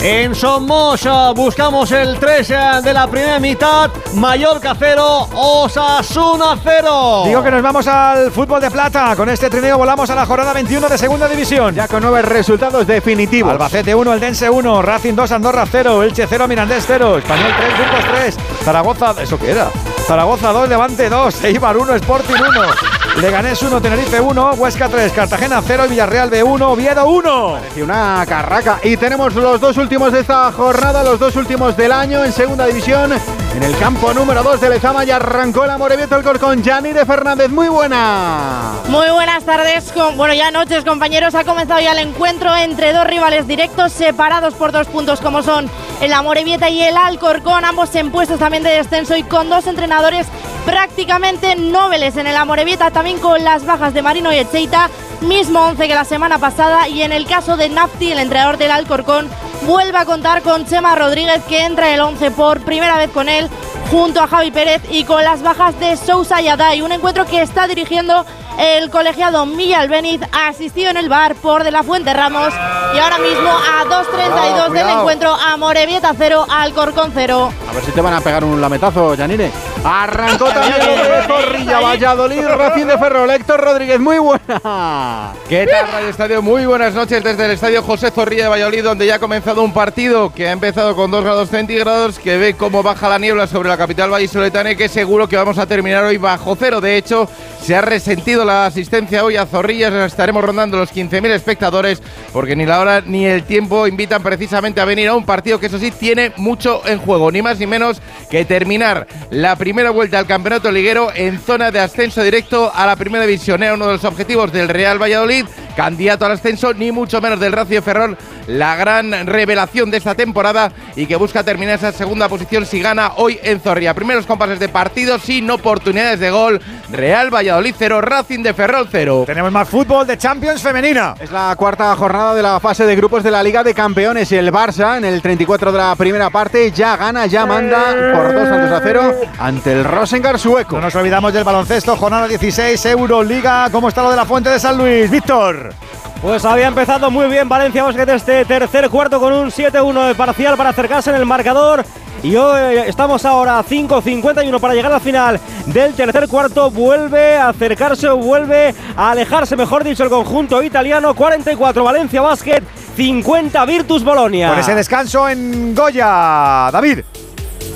En 0.00 0.34
Somoza 0.34 1.32
buscamos 1.32 1.90
el 1.92 2.18
3 2.18 2.48
de 2.82 2.92
la 2.92 3.06
primera 3.06 3.38
mitad. 3.38 3.90
Mallorca 4.14 4.74
0, 4.78 5.28
Osasuna 5.34 6.58
0. 6.62 7.22
Digo 7.26 7.42
que 7.42 7.50
nos 7.50 7.62
vamos 7.62 7.86
al 7.86 8.30
fútbol 8.30 8.60
de 8.60 8.70
plata. 8.70 9.14
Con 9.16 9.28
este 9.28 9.50
trineo 9.50 9.76
volamos 9.76 10.08
a 10.08 10.14
la 10.14 10.26
jornada 10.26 10.52
21 10.54 10.88
de 10.88 10.98
segunda 10.98 11.28
división. 11.28 11.74
Ya 11.74 11.88
con 11.88 12.02
nueve 12.02 12.22
resultados 12.22 12.86
definitivos. 12.86 13.52
Albacete 13.52 13.94
1, 13.94 14.12
el 14.14 14.20
Dense 14.20 14.48
1, 14.48 14.82
Racing 14.82 15.14
2, 15.14 15.32
Andorra 15.32 15.64
0, 15.70 16.02
Elche 16.02 16.26
0, 16.26 16.48
Mirandés 16.48 16.84
0, 16.86 17.18
Español 17.18 17.52
3, 17.56 17.78
Burgos 17.78 18.04
3, 18.14 18.36
Zaragoza, 18.64 19.14
¿eso 19.22 19.38
qué 19.38 19.50
era? 19.52 19.70
Zaragoza 20.06 20.52
2, 20.52 20.68
Levante 20.68 21.08
2, 21.08 21.44
Eibar 21.44 21.76
1, 21.76 21.96
Sporting 21.96 22.36
1, 22.36 23.03
Leganés 23.20 23.62
1, 23.62 23.80
Tenerife 23.80 24.20
1, 24.20 24.54
Huesca 24.54 24.88
3, 24.88 25.12
Cartagena 25.12 25.62
0, 25.64 25.84
Villarreal 25.88 26.30
B1, 26.30 26.62
Oviedo 26.62 27.06
1. 27.06 27.58
Y 27.76 27.82
una 27.82 28.24
carraca. 28.28 28.80
Y 28.82 28.96
tenemos 28.96 29.34
los 29.34 29.60
dos 29.60 29.76
últimos 29.76 30.12
de 30.12 30.20
esta 30.20 30.50
jornada, 30.50 31.04
los 31.04 31.20
dos 31.20 31.36
últimos 31.36 31.76
del 31.76 31.92
año 31.92 32.24
en 32.24 32.32
segunda 32.32 32.66
división. 32.66 33.12
En 33.54 33.62
el 33.62 33.78
campo 33.78 34.12
número 34.12 34.42
2 34.42 34.60
de 34.60 34.68
Lezama 34.68 35.04
ya 35.04 35.16
arrancó 35.16 35.64
la 35.64 35.78
Morevieta 35.78 36.16
el 36.16 36.24
con 36.40 36.60
de 36.60 37.06
Fernández. 37.06 37.50
Muy 37.50 37.68
buena. 37.68 38.72
Muy 38.88 39.08
buenas 39.10 39.44
tardes, 39.44 39.92
con, 39.92 40.16
bueno 40.16 40.34
ya 40.34 40.50
noches 40.50 40.84
compañeros, 40.84 41.36
ha 41.36 41.44
comenzado 41.44 41.78
ya 41.80 41.92
el 41.92 41.98
encuentro 41.98 42.54
entre 42.56 42.92
dos 42.92 43.06
rivales 43.06 43.46
directos 43.46 43.92
separados 43.92 44.54
por 44.54 44.72
dos 44.72 44.88
puntos 44.88 45.20
como 45.20 45.44
son 45.44 45.70
el 46.00 46.12
Amorebieta 46.12 46.68
y 46.68 46.82
el 46.82 46.96
Alcorcón, 46.96 47.64
ambos 47.64 47.94
en 47.94 48.10
puestos 48.10 48.40
también 48.40 48.64
de 48.64 48.70
descenso 48.70 49.16
y 49.16 49.22
con 49.22 49.48
dos 49.48 49.68
entrenadores 49.68 50.26
prácticamente 50.64 51.54
nobles 51.56 52.16
en 52.16 52.26
el 52.26 52.36
Amorebieta, 52.36 52.90
también 52.90 53.03
con 53.20 53.44
las 53.44 53.66
bajas 53.66 53.92
de 53.92 54.00
Marino 54.00 54.32
y 54.32 54.38
Echeita, 54.38 54.88
mismo 55.20 55.60
11 55.60 55.86
que 55.86 55.94
la 55.94 56.06
semana 56.06 56.38
pasada. 56.38 56.88
Y 56.88 57.02
en 57.02 57.12
el 57.12 57.26
caso 57.26 57.58
de 57.58 57.68
Nafti, 57.68 58.10
el 58.10 58.18
entrenador 58.18 58.56
del 58.56 58.70
Alcorcón, 58.70 59.28
vuelve 59.66 59.98
a 59.98 60.06
contar 60.06 60.40
con 60.40 60.64
Chema 60.64 60.94
Rodríguez, 60.94 61.42
que 61.44 61.64
entra 61.64 61.88
en 61.88 61.94
el 61.96 62.00
11 62.00 62.30
por 62.30 62.62
primera 62.62 62.96
vez 62.96 63.10
con 63.10 63.28
él, 63.28 63.50
junto 63.90 64.22
a 64.22 64.26
Javi 64.26 64.50
Pérez 64.50 64.80
y 64.90 65.04
con 65.04 65.22
las 65.22 65.42
bajas 65.42 65.78
de 65.78 65.98
Sousa 65.98 66.40
y 66.40 66.48
Adai. 66.48 66.80
Un 66.80 66.92
encuentro 66.92 67.26
que 67.26 67.42
está 67.42 67.66
dirigiendo 67.66 68.24
el 68.58 68.90
colegiado 68.90 69.46
Milla 69.46 69.80
Albeniz, 69.80 70.20
asistido 70.32 70.90
en 70.90 70.96
el 70.96 71.08
bar 71.08 71.34
por 71.34 71.64
De 71.64 71.70
la 71.70 71.82
Fuente 71.82 72.12
Ramos. 72.12 72.52
Y 72.94 72.98
ahora 72.98 73.18
mismo 73.18 73.50
a 73.50 73.84
2.32 73.84 74.70
del 74.70 74.88
encuentro, 74.88 75.34
Amorebieta 75.34 76.12
0, 76.16 76.46
Alcorcón 76.48 77.12
0. 77.14 77.52
A 77.68 77.72
ver 77.72 77.84
si 77.84 77.92
te 77.92 78.00
van 78.00 78.14
a 78.14 78.20
pegar 78.20 78.44
un 78.44 78.60
lametazo, 78.60 79.16
Janine. 79.16 79.50
Arrancó 79.84 80.46
también 80.46 80.78
de 80.78 81.22
Zorrilla, 81.26 81.80
Valladolid, 81.80 82.46
Racing 82.46 82.86
de 82.86 82.98
Ferrol, 82.98 83.30
Héctor 83.30 83.60
Rodríguez, 83.60 84.00
muy 84.00 84.18
buena. 84.18 85.32
¿Qué 85.48 85.66
tal, 85.66 85.92
Radio 85.92 86.08
Estadio? 86.08 86.42
Muy 86.42 86.64
buenas 86.64 86.94
noches 86.94 87.22
desde 87.22 87.44
el 87.44 87.50
Estadio 87.50 87.82
José 87.82 88.10
Zorrilla 88.10 88.44
de 88.44 88.48
Valladolid, 88.48 88.84
donde 88.84 89.06
ya 89.06 89.16
ha 89.16 89.18
comenzado 89.18 89.62
un 89.62 89.72
partido 89.72 90.32
que 90.32 90.48
ha 90.48 90.52
empezado 90.52 90.94
con 90.96 91.10
2 91.10 91.24
grados 91.24 91.50
centígrados, 91.50 92.18
que 92.18 92.38
ve 92.38 92.54
cómo 92.54 92.82
baja 92.82 93.08
la 93.08 93.18
niebla 93.18 93.46
sobre 93.46 93.68
la 93.68 93.76
capital 93.76 94.10
vallisoletana 94.10 94.70
y 94.70 94.76
que 94.76 94.88
seguro 94.88 95.28
que 95.28 95.36
vamos 95.36 95.58
a 95.58 95.66
terminar 95.66 96.04
hoy 96.04 96.16
bajo 96.16 96.56
cero. 96.58 96.80
De 96.80 96.96
hecho, 96.96 97.28
se 97.60 97.76
ha 97.76 97.80
resentido 97.80 98.43
la 98.44 98.66
asistencia 98.66 99.24
hoy 99.24 99.36
a 99.36 99.46
Zorrillas, 99.46 99.92
estaremos 99.92 100.44
rondando 100.44 100.76
los 100.76 100.92
15.000 100.92 101.30
espectadores, 101.30 102.02
porque 102.32 102.56
ni 102.56 102.66
la 102.66 102.80
hora 102.80 103.00
ni 103.00 103.26
el 103.26 103.44
tiempo 103.44 103.86
invitan 103.86 104.22
precisamente 104.22 104.80
a 104.80 104.84
venir 104.84 105.08
a 105.08 105.14
un 105.14 105.24
partido 105.24 105.58
que 105.58 105.66
eso 105.66 105.78
sí 105.78 105.90
tiene 105.90 106.32
mucho 106.36 106.82
en 106.86 106.98
juego, 106.98 107.30
ni 107.30 107.42
más 107.42 107.58
ni 107.58 107.66
menos 107.66 108.00
que 108.30 108.44
terminar 108.44 109.06
la 109.30 109.56
primera 109.56 109.90
vuelta 109.90 110.18
al 110.18 110.26
campeonato 110.26 110.70
liguero 110.70 111.10
en 111.14 111.38
zona 111.38 111.70
de 111.70 111.80
ascenso 111.80 112.22
directo 112.22 112.70
a 112.74 112.86
la 112.86 112.96
primera 112.96 113.26
división. 113.26 113.62
Era 113.62 113.74
uno 113.74 113.86
de 113.86 113.92
los 113.94 114.04
objetivos 114.04 114.52
del 114.52 114.68
Real 114.68 115.00
Valladolid, 115.00 115.46
candidato 115.76 116.26
al 116.26 116.32
ascenso, 116.32 116.74
ni 116.74 116.92
mucho 116.92 117.20
menos 117.20 117.40
del 117.40 117.52
Racio 117.52 117.82
Ferrol, 117.82 118.16
la 118.46 118.76
gran 118.76 119.26
revelación 119.26 119.90
de 119.90 119.96
esta 119.96 120.14
temporada 120.14 120.72
y 120.96 121.06
que 121.06 121.16
busca 121.16 121.42
terminar 121.42 121.76
esa 121.76 121.92
segunda 121.92 122.28
posición 122.28 122.66
si 122.66 122.80
gana 122.80 123.12
hoy 123.16 123.38
en 123.42 123.60
Zorrilla. 123.60 123.94
Primeros 123.94 124.26
compases 124.26 124.60
de 124.60 124.68
partido 124.68 125.18
sin 125.18 125.50
oportunidades 125.50 126.20
de 126.20 126.30
gol. 126.30 126.60
Real 126.90 127.34
Valladolid 127.34 127.74
0, 127.76 128.00
Racing 128.34 128.42
de 128.42 128.54
Ferrol 128.54 128.88
0. 128.90 129.24
Tenemos 129.26 129.52
más 129.52 129.68
fútbol 129.68 130.06
de 130.06 130.18
Champions 130.18 130.60
femenina. 130.60 131.14
Es 131.20 131.30
la 131.30 131.54
cuarta 131.56 131.94
jornada 131.94 132.34
de 132.34 132.42
la 132.42 132.58
fase 132.58 132.84
de 132.84 132.96
grupos 132.96 133.22
de 133.22 133.30
la 133.30 133.42
Liga 133.42 133.62
de 133.62 133.74
Campeones 133.74 134.32
y 134.32 134.36
el 134.36 134.52
Barça 134.52 134.96
en 134.96 135.04
el 135.04 135.22
34 135.22 135.70
de 135.70 135.78
la 135.78 135.94
primera 135.94 136.30
parte 136.30 136.72
ya 136.72 136.96
gana, 136.96 137.26
ya 137.26 137.46
manda 137.46 137.94
por 138.12 138.34
2 138.34 138.48
tantos 138.48 138.70
a 138.72 138.80
0 138.82 139.14
ante 139.38 139.72
el 139.72 139.84
Rosengar 139.84 140.38
sueco. 140.38 140.76
No 140.76 140.82
nos 140.82 140.94
olvidamos 140.96 141.32
del 141.32 141.44
baloncesto, 141.44 141.96
jornada 141.96 142.26
16, 142.26 142.84
Euroliga. 142.86 143.68
¿Cómo 143.70 143.88
está 143.88 144.02
lo 144.02 144.10
de 144.10 144.16
la 144.16 144.24
Fuente 144.24 144.50
de 144.50 144.58
San 144.58 144.78
Luis? 144.78 145.08
Víctor. 145.08 145.72
Pues 146.20 146.44
había 146.44 146.66
empezado 146.66 147.10
muy 147.10 147.28
bien 147.28 147.48
Valencia 147.48 147.84
Basket 147.84 148.08
este 148.08 148.44
tercer 148.46 148.88
cuarto 148.88 149.20
con 149.20 149.32
un 149.32 149.50
7-1 149.50 150.08
de 150.08 150.14
parcial 150.16 150.56
para 150.56 150.70
acercarse 150.70 151.10
en 151.10 151.16
el 151.16 151.26
marcador. 151.26 151.84
Y 152.24 152.36
hoy 152.36 152.78
estamos 152.86 153.22
ahora 153.26 153.58
a 153.58 153.62
5.51 153.62 154.58
para 154.58 154.72
llegar 154.72 154.90
al 154.90 155.00
final 155.02 155.38
del 155.66 155.92
tercer 155.92 156.26
cuarto. 156.26 156.70
Vuelve 156.70 157.36
a 157.36 157.50
acercarse 157.50 158.08
o 158.08 158.16
vuelve 158.16 158.74
a 158.96 159.10
alejarse, 159.10 159.56
mejor 159.56 159.84
dicho, 159.84 160.04
el 160.04 160.08
conjunto 160.08 160.62
italiano. 160.62 161.14
44 161.14 161.84
Valencia 161.84 162.22
Basket, 162.22 162.62
50 162.96 163.62
Virtus 163.66 164.02
Bolonia. 164.02 164.48
Por 164.48 164.58
ese 164.58 164.74
descanso 164.74 165.28
en 165.28 165.74
Goya, 165.74 166.70
David. 166.72 167.00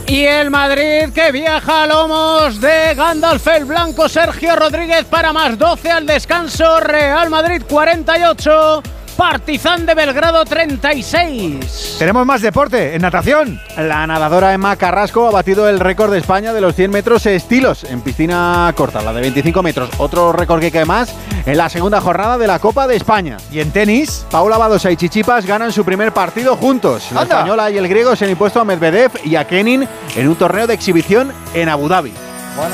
Y 0.06 0.24
el 0.24 0.50
Madrid 0.50 1.10
que 1.14 1.30
viaja 1.30 1.82
a 1.82 1.86
lomos 1.86 2.58
de 2.58 2.94
Gandalf 2.94 3.46
el 3.48 3.66
Blanco 3.66 4.08
Sergio 4.08 4.56
Rodríguez 4.56 5.04
para 5.04 5.34
más 5.34 5.58
12 5.58 5.90
al 5.90 6.06
descanso. 6.06 6.80
Real 6.80 7.28
Madrid 7.28 7.62
48. 7.68 8.82
Partizan 9.18 9.84
de 9.84 9.96
Belgrado 9.96 10.44
36. 10.44 11.96
Tenemos 11.98 12.24
más 12.24 12.40
deporte 12.40 12.94
en 12.94 13.02
natación. 13.02 13.60
La 13.76 14.06
nadadora 14.06 14.54
Emma 14.54 14.76
Carrasco 14.76 15.26
ha 15.26 15.32
batido 15.32 15.68
el 15.68 15.80
récord 15.80 16.12
de 16.12 16.18
España 16.18 16.52
de 16.52 16.60
los 16.60 16.76
100 16.76 16.92
metros 16.92 17.26
estilos 17.26 17.82
en 17.82 18.00
piscina 18.00 18.72
corta, 18.76 19.02
la 19.02 19.12
de 19.12 19.22
25 19.22 19.60
metros. 19.60 19.90
Otro 19.98 20.30
récord 20.30 20.60
que 20.60 20.70
cae 20.70 20.84
más 20.84 21.12
en 21.44 21.56
la 21.56 21.68
segunda 21.68 22.00
jornada 22.00 22.38
de 22.38 22.46
la 22.46 22.60
Copa 22.60 22.86
de 22.86 22.94
España. 22.94 23.38
Y 23.50 23.58
en 23.58 23.72
tenis, 23.72 24.24
Paula 24.30 24.56
Badosa 24.56 24.92
y 24.92 24.96
Chichipas 24.96 25.44
ganan 25.46 25.72
su 25.72 25.84
primer 25.84 26.12
partido 26.12 26.54
juntos. 26.54 27.08
La 27.10 27.22
Anda. 27.22 27.38
española 27.38 27.70
y 27.72 27.76
el 27.76 27.88
griego 27.88 28.14
se 28.14 28.24
han 28.24 28.30
impuesto 28.30 28.60
a 28.60 28.64
Medvedev 28.64 29.10
y 29.24 29.34
a 29.34 29.48
Kenin 29.48 29.88
en 30.14 30.28
un 30.28 30.36
torneo 30.36 30.68
de 30.68 30.74
exhibición 30.74 31.32
en 31.54 31.68
Abu 31.68 31.88
Dhabi. 31.88 32.14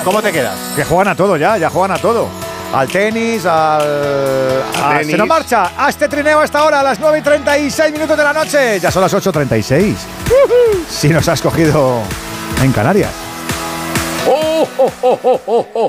¿Cómo 0.04 0.20
te 0.20 0.30
quedas? 0.30 0.58
que 0.76 0.84
juegan 0.84 1.08
a 1.08 1.14
todo 1.14 1.38
ya, 1.38 1.56
ya 1.56 1.70
juegan 1.70 1.92
a 1.92 1.98
todo. 1.98 2.28
Al 2.72 2.88
tenis, 2.88 3.46
al. 3.46 4.62
tenis. 4.98 5.10
Se 5.10 5.16
nos 5.16 5.28
marcha 5.28 5.72
a 5.76 5.88
este 5.88 6.08
trineo 6.08 6.40
a 6.40 6.44
esta 6.44 6.64
hora, 6.64 6.80
a 6.80 6.82
las 6.82 6.98
9 6.98 7.18
y 7.18 7.22
36 7.22 7.92
minutos 7.92 8.16
de 8.16 8.24
la 8.24 8.32
noche. 8.32 8.80
Ya 8.80 8.90
son 8.90 9.02
las 9.02 9.14
8.36. 9.14 9.94
Si 10.88 11.08
nos 11.08 11.28
has 11.28 11.40
cogido 11.40 12.00
en 12.62 12.72
Canarias. 12.72 13.23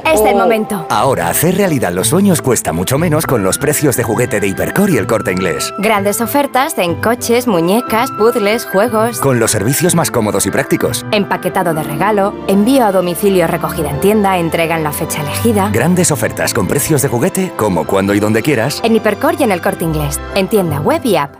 Es 0.05 0.21
el 0.21 0.35
momento. 0.35 0.85
Ahora 0.89 1.29
hacer 1.29 1.57
realidad 1.57 1.91
los 1.91 2.07
sueños 2.07 2.41
cuesta 2.41 2.73
mucho 2.73 2.97
menos 2.97 3.25
con 3.25 3.43
los 3.43 3.57
precios 3.57 3.95
de 3.95 4.03
juguete 4.03 4.39
de 4.39 4.47
Hipercor 4.47 4.89
y 4.89 4.97
el 4.97 5.07
corte 5.07 5.31
inglés. 5.31 5.73
Grandes 5.79 6.21
ofertas 6.21 6.77
en 6.77 6.95
coches, 6.95 7.47
muñecas, 7.47 8.11
puzzles, 8.11 8.65
juegos. 8.65 9.19
Con 9.19 9.39
los 9.39 9.51
servicios 9.51 9.95
más 9.95 10.11
cómodos 10.11 10.45
y 10.45 10.51
prácticos. 10.51 11.05
Empaquetado 11.11 11.73
de 11.73 11.83
regalo, 11.83 12.33
envío 12.47 12.85
a 12.85 12.91
domicilio 12.91 13.47
recogida 13.47 13.89
en 13.89 13.99
tienda, 13.99 14.37
entrega 14.37 14.77
en 14.77 14.83
la 14.83 14.91
fecha 14.91 15.21
elegida. 15.21 15.69
Grandes 15.71 16.11
ofertas 16.11 16.53
con 16.53 16.67
precios 16.67 17.01
de 17.01 17.07
juguete, 17.07 17.51
como 17.57 17.85
cuando 17.85 18.13
y 18.13 18.19
donde 18.19 18.41
quieras. 18.41 18.81
En 18.83 18.95
Hipercor 18.95 19.35
y 19.39 19.43
en 19.43 19.51
el 19.51 19.61
corte 19.61 19.83
inglés. 19.83 20.19
En 20.35 20.47
tienda 20.47 20.79
web 20.79 21.01
y 21.03 21.15
app. 21.15 21.35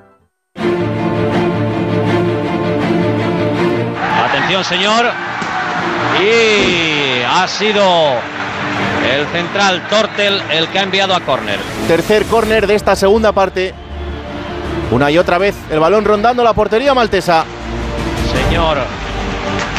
Atención, 4.26 4.64
señor. 4.64 5.06
Y 6.22 7.22
ha 7.24 7.48
sido 7.48 7.84
el 9.14 9.28
central 9.28 9.88
Tortel 9.90 10.42
el 10.52 10.68
que 10.70 10.80
ha 10.80 10.84
enviado 10.84 11.16
a 11.16 11.20
córner. 11.22 11.60
Tercer 11.88 12.26
córner 12.26 12.68
de 12.68 12.76
esta 12.76 12.96
segunda 12.96 13.32
parte. 13.32 13.74
Una 14.92 15.12
y 15.12 15.18
otra 15.18 15.38
vez 15.38 15.56
el 15.70 15.80
balón 15.80 16.06
rondando 16.06 16.44
la 16.44 16.54
portería 16.54 16.94
maltesa. 16.94 17.44
Señor. 18.32 18.78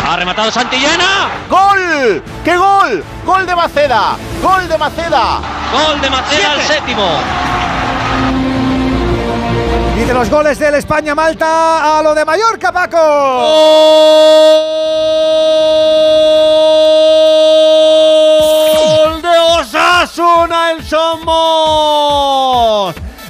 Ha 0.08 0.16
rematado 0.16 0.50
Santillana. 0.50 1.28
¡Gol! 1.48 2.22
¡Qué 2.44 2.56
gol! 2.56 3.02
¡Gol 3.24 3.46
de 3.46 3.56
Maceda! 3.56 4.16
¡Gol 4.42 4.68
de 4.68 4.78
Maceda! 4.78 5.40
Gol 5.72 6.00
de 6.00 6.10
Maceda 6.10 6.52
al 6.52 6.60
séptimo. 6.62 7.08
Y 9.96 10.04
de 10.04 10.12
los 10.12 10.28
goles 10.28 10.58
del 10.58 10.74
España-Malta 10.74 11.98
a 11.98 12.02
lo 12.02 12.14
de 12.14 12.26
Mallorca, 12.26 12.70
Paco. 12.70 12.98
Gol 19.06 19.22
de 19.22 19.38
Osasuna 19.58 20.72
en 20.72 20.84
Somos. 20.84 22.26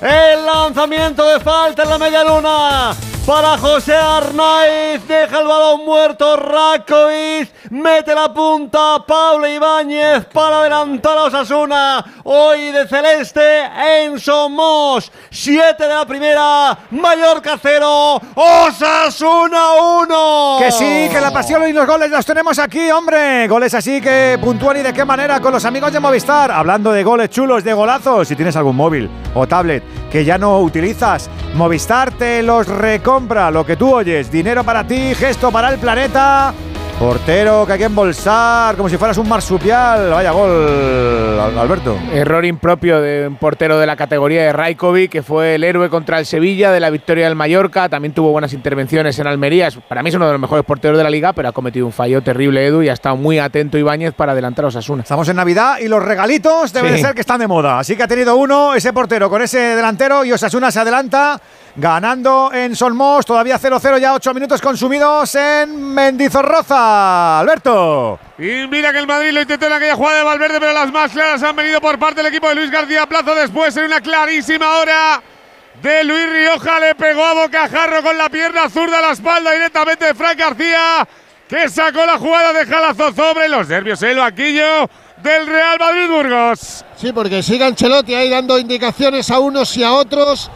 El 0.00 0.44
lanzamiento 0.44 1.26
de 1.26 1.40
falta 1.40 1.84
en 1.84 1.88
la 1.88 1.98
media 1.98 2.22
luna 2.22 2.94
para 3.26 3.56
José 3.56 3.94
Arnaiz. 3.94 5.06
Deja 5.08 5.40
el 5.40 5.46
balón 5.46 5.84
muerto 5.86 6.36
Rakovic. 6.36 7.50
Mete 7.70 8.14
la 8.14 8.32
punta 8.32 9.04
Pablo 9.06 9.48
Ibáñez 9.48 10.26
para 10.26 10.60
adelantar 10.60 11.16
a 11.16 11.22
Osasuna. 11.24 12.04
Hoy 12.24 12.72
de 12.72 12.86
Celeste 12.86 13.64
en 13.64 14.20
Somos. 14.20 15.10
Siete 15.30 15.84
de 15.88 15.94
la 15.94 16.04
primera. 16.06 16.78
Mallorca 16.90 17.58
0. 17.60 18.20
Osasuna 18.34 19.72
1. 20.02 20.56
Que 20.60 20.72
sí, 20.72 21.08
que 21.10 21.20
la 21.20 21.32
pasión 21.32 21.66
y 21.68 21.72
los 21.72 21.86
goles 21.86 22.10
los 22.10 22.24
tenemos 22.24 22.58
aquí, 22.58 22.90
hombre. 22.90 23.48
Goles 23.48 23.72
así 23.72 24.00
que 24.00 24.38
puntúan 24.40 24.76
y 24.76 24.82
de 24.82 24.92
qué 24.92 25.06
manera 25.06 25.40
con 25.40 25.52
los 25.52 25.64
amigos 25.64 25.90
de 25.90 26.00
Movistar. 26.00 26.52
Hablando 26.52 26.92
de 26.92 27.02
goles 27.02 27.30
chulos, 27.30 27.64
de 27.64 27.72
golazos. 27.72 28.28
Si 28.28 28.36
tienes 28.36 28.54
algún 28.56 28.76
móvil 28.76 29.10
o 29.34 29.46
tablet 29.46 29.82
que 30.10 30.24
ya 30.24 30.38
no 30.38 30.60
utilizas, 30.60 31.30
Movistar 31.54 32.12
te 32.12 32.42
los 32.42 32.66
recompra. 32.66 33.50
Lo 33.50 33.64
que 33.64 33.76
tú 33.76 33.94
oyes, 33.94 34.30
dinero 34.30 34.62
para 34.62 34.86
ti, 34.86 35.14
gesto 35.14 35.50
para 35.50 35.70
el 35.70 35.78
planeta. 35.78 36.52
Portero 36.98 37.66
que 37.66 37.74
hay 37.74 37.78
que 37.78 37.84
embolsar 37.84 38.74
como 38.74 38.88
si 38.88 38.96
fueras 38.96 39.18
un 39.18 39.28
marsupial. 39.28 40.08
Vaya 40.12 40.30
gol, 40.30 41.38
Al- 41.38 41.58
Alberto. 41.58 41.94
Error 42.10 42.42
impropio 42.46 43.02
de 43.02 43.28
un 43.28 43.36
portero 43.36 43.78
de 43.78 43.86
la 43.86 43.96
categoría 43.96 44.44
de 44.44 44.52
Raikovic, 44.54 45.10
que 45.12 45.22
fue 45.22 45.56
el 45.56 45.64
héroe 45.64 45.90
contra 45.90 46.18
el 46.18 46.24
Sevilla 46.24 46.72
de 46.72 46.80
la 46.80 46.88
victoria 46.88 47.26
del 47.26 47.34
Mallorca. 47.34 47.90
También 47.90 48.14
tuvo 48.14 48.32
buenas 48.32 48.54
intervenciones 48.54 49.18
en 49.18 49.26
Almería. 49.26 49.68
Para 49.86 50.02
mí 50.02 50.08
es 50.08 50.14
uno 50.14 50.24
de 50.24 50.32
los 50.32 50.40
mejores 50.40 50.64
porteros 50.64 50.96
de 50.96 51.04
la 51.04 51.10
liga, 51.10 51.34
pero 51.34 51.50
ha 51.50 51.52
cometido 51.52 51.84
un 51.84 51.92
fallo 51.92 52.22
terrible 52.22 52.64
Edu 52.66 52.80
y 52.82 52.88
ha 52.88 52.94
estado 52.94 53.16
muy 53.16 53.38
atento 53.38 53.76
Ibáñez 53.76 54.14
para 54.14 54.32
adelantar 54.32 54.64
a 54.64 54.68
Osasuna. 54.68 55.02
Estamos 55.02 55.28
en 55.28 55.36
Navidad 55.36 55.76
y 55.80 55.88
los 55.88 56.02
regalitos 56.02 56.72
deben 56.72 56.92
Sí. 56.92 56.96
de 56.96 57.04
ser 57.04 57.14
que 57.14 57.20
están 57.20 57.40
de 57.40 57.46
moda. 57.46 57.78
Así 57.78 57.94
que 57.94 58.04
ha 58.04 58.08
tenido 58.08 58.36
uno, 58.36 58.72
ese 58.74 58.94
portero 58.94 59.28
con 59.28 59.42
ese 59.42 59.58
delantero 59.58 60.24
y 60.24 60.32
Osasuna 60.32 60.70
se 60.70 60.80
adelanta 60.80 61.38
ganando 61.76 62.50
en 62.52 62.74
Solmos, 62.74 63.26
todavía 63.26 63.58
0-0, 63.58 63.98
ya 63.98 64.14
8 64.14 64.34
minutos 64.34 64.60
consumidos 64.60 65.34
en 65.34 65.94
Mendizorroza. 65.94 67.40
Alberto. 67.40 68.18
Y 68.38 68.66
mira 68.68 68.92
que 68.92 68.98
el 68.98 69.06
Madrid 69.06 69.32
lo 69.32 69.42
intentó 69.42 69.66
en 69.66 69.74
aquella 69.74 69.94
jugada 69.94 70.18
de 70.18 70.24
Valverde, 70.24 70.60
pero 70.60 70.72
las 70.72 70.90
más 70.90 71.12
claras 71.12 71.42
han 71.42 71.54
venido 71.54 71.80
por 71.80 71.98
parte 71.98 72.22
del 72.22 72.32
equipo 72.32 72.48
de 72.48 72.54
Luis 72.54 72.70
García 72.70 73.06
Plazo 73.06 73.34
después 73.34 73.76
en 73.76 73.84
una 73.84 74.00
clarísima 74.00 74.78
hora 74.78 75.22
de 75.82 76.04
Luis 76.04 76.30
Rioja. 76.30 76.80
Le 76.80 76.94
pegó 76.94 77.24
a 77.24 77.34
bocajarro 77.34 78.02
con 78.02 78.16
la 78.16 78.28
pierna 78.30 78.70
zurda 78.70 78.98
a 78.98 79.02
la 79.02 79.10
espalda 79.12 79.52
directamente 79.52 80.06
de 80.06 80.14
Frank 80.14 80.38
García, 80.38 81.06
que 81.48 81.68
sacó 81.68 82.06
la 82.06 82.18
jugada 82.18 82.52
de 82.54 82.66
Jalazo 82.66 83.12
sobre 83.12 83.48
los 83.48 83.68
nervios 83.68 84.02
el 84.02 84.16
vaquillo 84.16 84.88
del 85.22 85.46
Real 85.46 85.78
Madrid 85.78 86.08
Burgos. 86.08 86.84
Sí, 86.96 87.12
porque 87.12 87.42
sigue 87.42 87.64
Ancelotti 87.64 88.14
ahí 88.14 88.30
dando 88.30 88.58
indicaciones 88.58 89.30
a 89.30 89.38
unos 89.38 89.76
y 89.76 89.84
a 89.84 89.92
otros. 89.92 90.50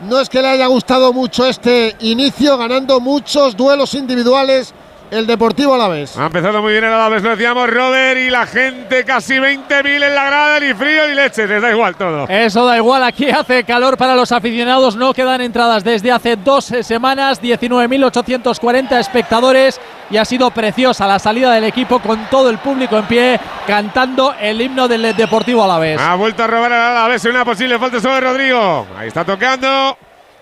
No 0.00 0.20
es 0.20 0.28
que 0.28 0.42
le 0.42 0.48
haya 0.48 0.66
gustado 0.66 1.12
mucho 1.12 1.46
este 1.46 1.96
inicio, 2.00 2.58
ganando 2.58 3.00
muchos 3.00 3.56
duelos 3.56 3.94
individuales 3.94 4.74
el 5.10 5.26
Deportivo 5.26 5.74
a 5.74 5.78
la 5.78 5.88
vez. 5.88 6.16
Ha 6.18 6.26
empezado 6.26 6.60
muy 6.62 6.72
bien 6.72 6.84
el 6.84 6.92
Alavés, 6.92 7.22
lo 7.22 7.30
decíamos 7.30 7.68
Robert, 7.68 8.18
y 8.18 8.30
la 8.30 8.46
gente, 8.46 9.04
casi 9.04 9.34
20.000 9.34 9.86
en 9.86 10.14
la 10.14 10.24
grada, 10.24 10.60
ni 10.60 10.74
frío 10.74 11.06
ni 11.08 11.14
leche, 11.14 11.46
les 11.46 11.62
da 11.62 11.70
igual 11.70 11.96
todo. 11.96 12.26
Eso 12.28 12.64
da 12.64 12.76
igual, 12.76 13.02
aquí 13.04 13.30
hace 13.30 13.64
calor 13.64 13.96
para 13.96 14.14
los 14.14 14.32
aficionados, 14.32 14.96
no 14.96 15.14
quedan 15.14 15.40
entradas 15.40 15.84
desde 15.84 16.12
hace 16.12 16.36
dos 16.36 16.64
semanas, 16.64 17.42
19.840 17.42 18.98
espectadores 18.98 19.80
y 20.10 20.16
ha 20.16 20.24
sido 20.24 20.50
preciosa 20.50 21.06
la 21.06 21.18
salida 21.18 21.52
del 21.52 21.64
equipo 21.64 21.98
con 21.98 22.26
todo 22.30 22.50
el 22.50 22.58
público 22.58 22.96
en 22.96 23.06
pie 23.06 23.40
cantando 23.66 24.34
el 24.40 24.60
himno 24.60 24.86
del 24.88 25.16
Deportivo 25.16 25.64
Alavés. 25.64 26.00
Ha 26.00 26.14
vuelto 26.14 26.44
a 26.44 26.46
robar 26.46 26.72
al 26.72 26.96
Alavés 26.96 27.24
en 27.24 27.32
una 27.32 27.44
posible 27.44 27.78
falta 27.78 28.00
sobre 28.00 28.20
Rodrigo. 28.20 28.86
Ahí 28.96 29.08
está 29.08 29.24
tocando 29.24 29.96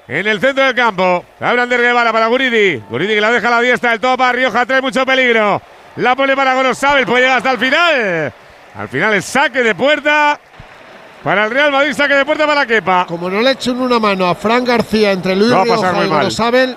en 0.08 0.26
el 0.26 0.40
centro 0.40 0.64
del 0.64 0.74
campo. 0.74 1.24
Abran 1.40 1.68
de 1.68 1.78
Guevara 1.78 2.12
para 2.12 2.26
Guridi. 2.26 2.82
Guridi 2.90 3.14
que 3.14 3.20
la 3.20 3.30
deja 3.30 3.48
a 3.48 3.50
la 3.50 3.60
diestra 3.60 3.90
del 3.90 4.00
topa. 4.00 4.32
Rioja 4.32 4.66
trae 4.66 4.80
mucho 4.80 5.04
peligro. 5.06 5.60
La 5.96 6.14
pone 6.16 6.34
para 6.36 6.54
Gorosabel. 6.54 7.06
Puede 7.06 7.22
llegar 7.22 7.38
hasta 7.38 7.52
el 7.52 7.58
final. 7.58 8.32
Al 8.76 8.88
final 8.88 9.14
el 9.14 9.22
saque 9.22 9.62
de 9.62 9.74
puerta. 9.74 10.38
Para 11.22 11.46
el 11.46 11.50
Real 11.50 11.72
Madrid, 11.72 11.94
saque 11.94 12.14
de 12.14 12.24
puerta 12.26 12.46
para 12.46 12.66
Kepa. 12.66 13.06
Como 13.06 13.30
no 13.30 13.40
le 13.40 13.52
echen 13.52 13.80
una 13.80 13.98
mano 13.98 14.26
a 14.26 14.34
Fran 14.34 14.62
García 14.62 15.12
entre 15.12 15.34
Luis 15.34 15.48
Lo 15.48 15.56
va 15.56 15.62
a 15.62 15.66
pasar 15.66 15.80
Rioja 15.80 15.96
muy 15.96 16.06
y 16.06 16.10
mal. 16.10 16.18
Gorosabel, 16.18 16.76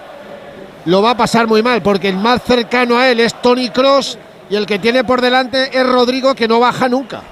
lo 0.85 1.01
va 1.01 1.11
a 1.11 1.17
pasar 1.17 1.47
muy 1.47 1.61
mal, 1.61 1.81
porque 1.81 2.07
el 2.07 2.15
más 2.15 2.43
cercano 2.43 2.97
a 2.97 3.09
él 3.09 3.19
es 3.19 3.33
Tony 3.41 3.69
Cross 3.71 4.17
y 4.49 4.55
el 4.55 4.65
que 4.65 4.79
tiene 4.79 5.03
por 5.03 5.19
delante 5.19 5.77
es 5.77 5.85
Rodrigo, 5.85 6.33
que 6.33 6.47
no 6.47 6.61
baja 6.61 6.87
nunca. 6.87 7.23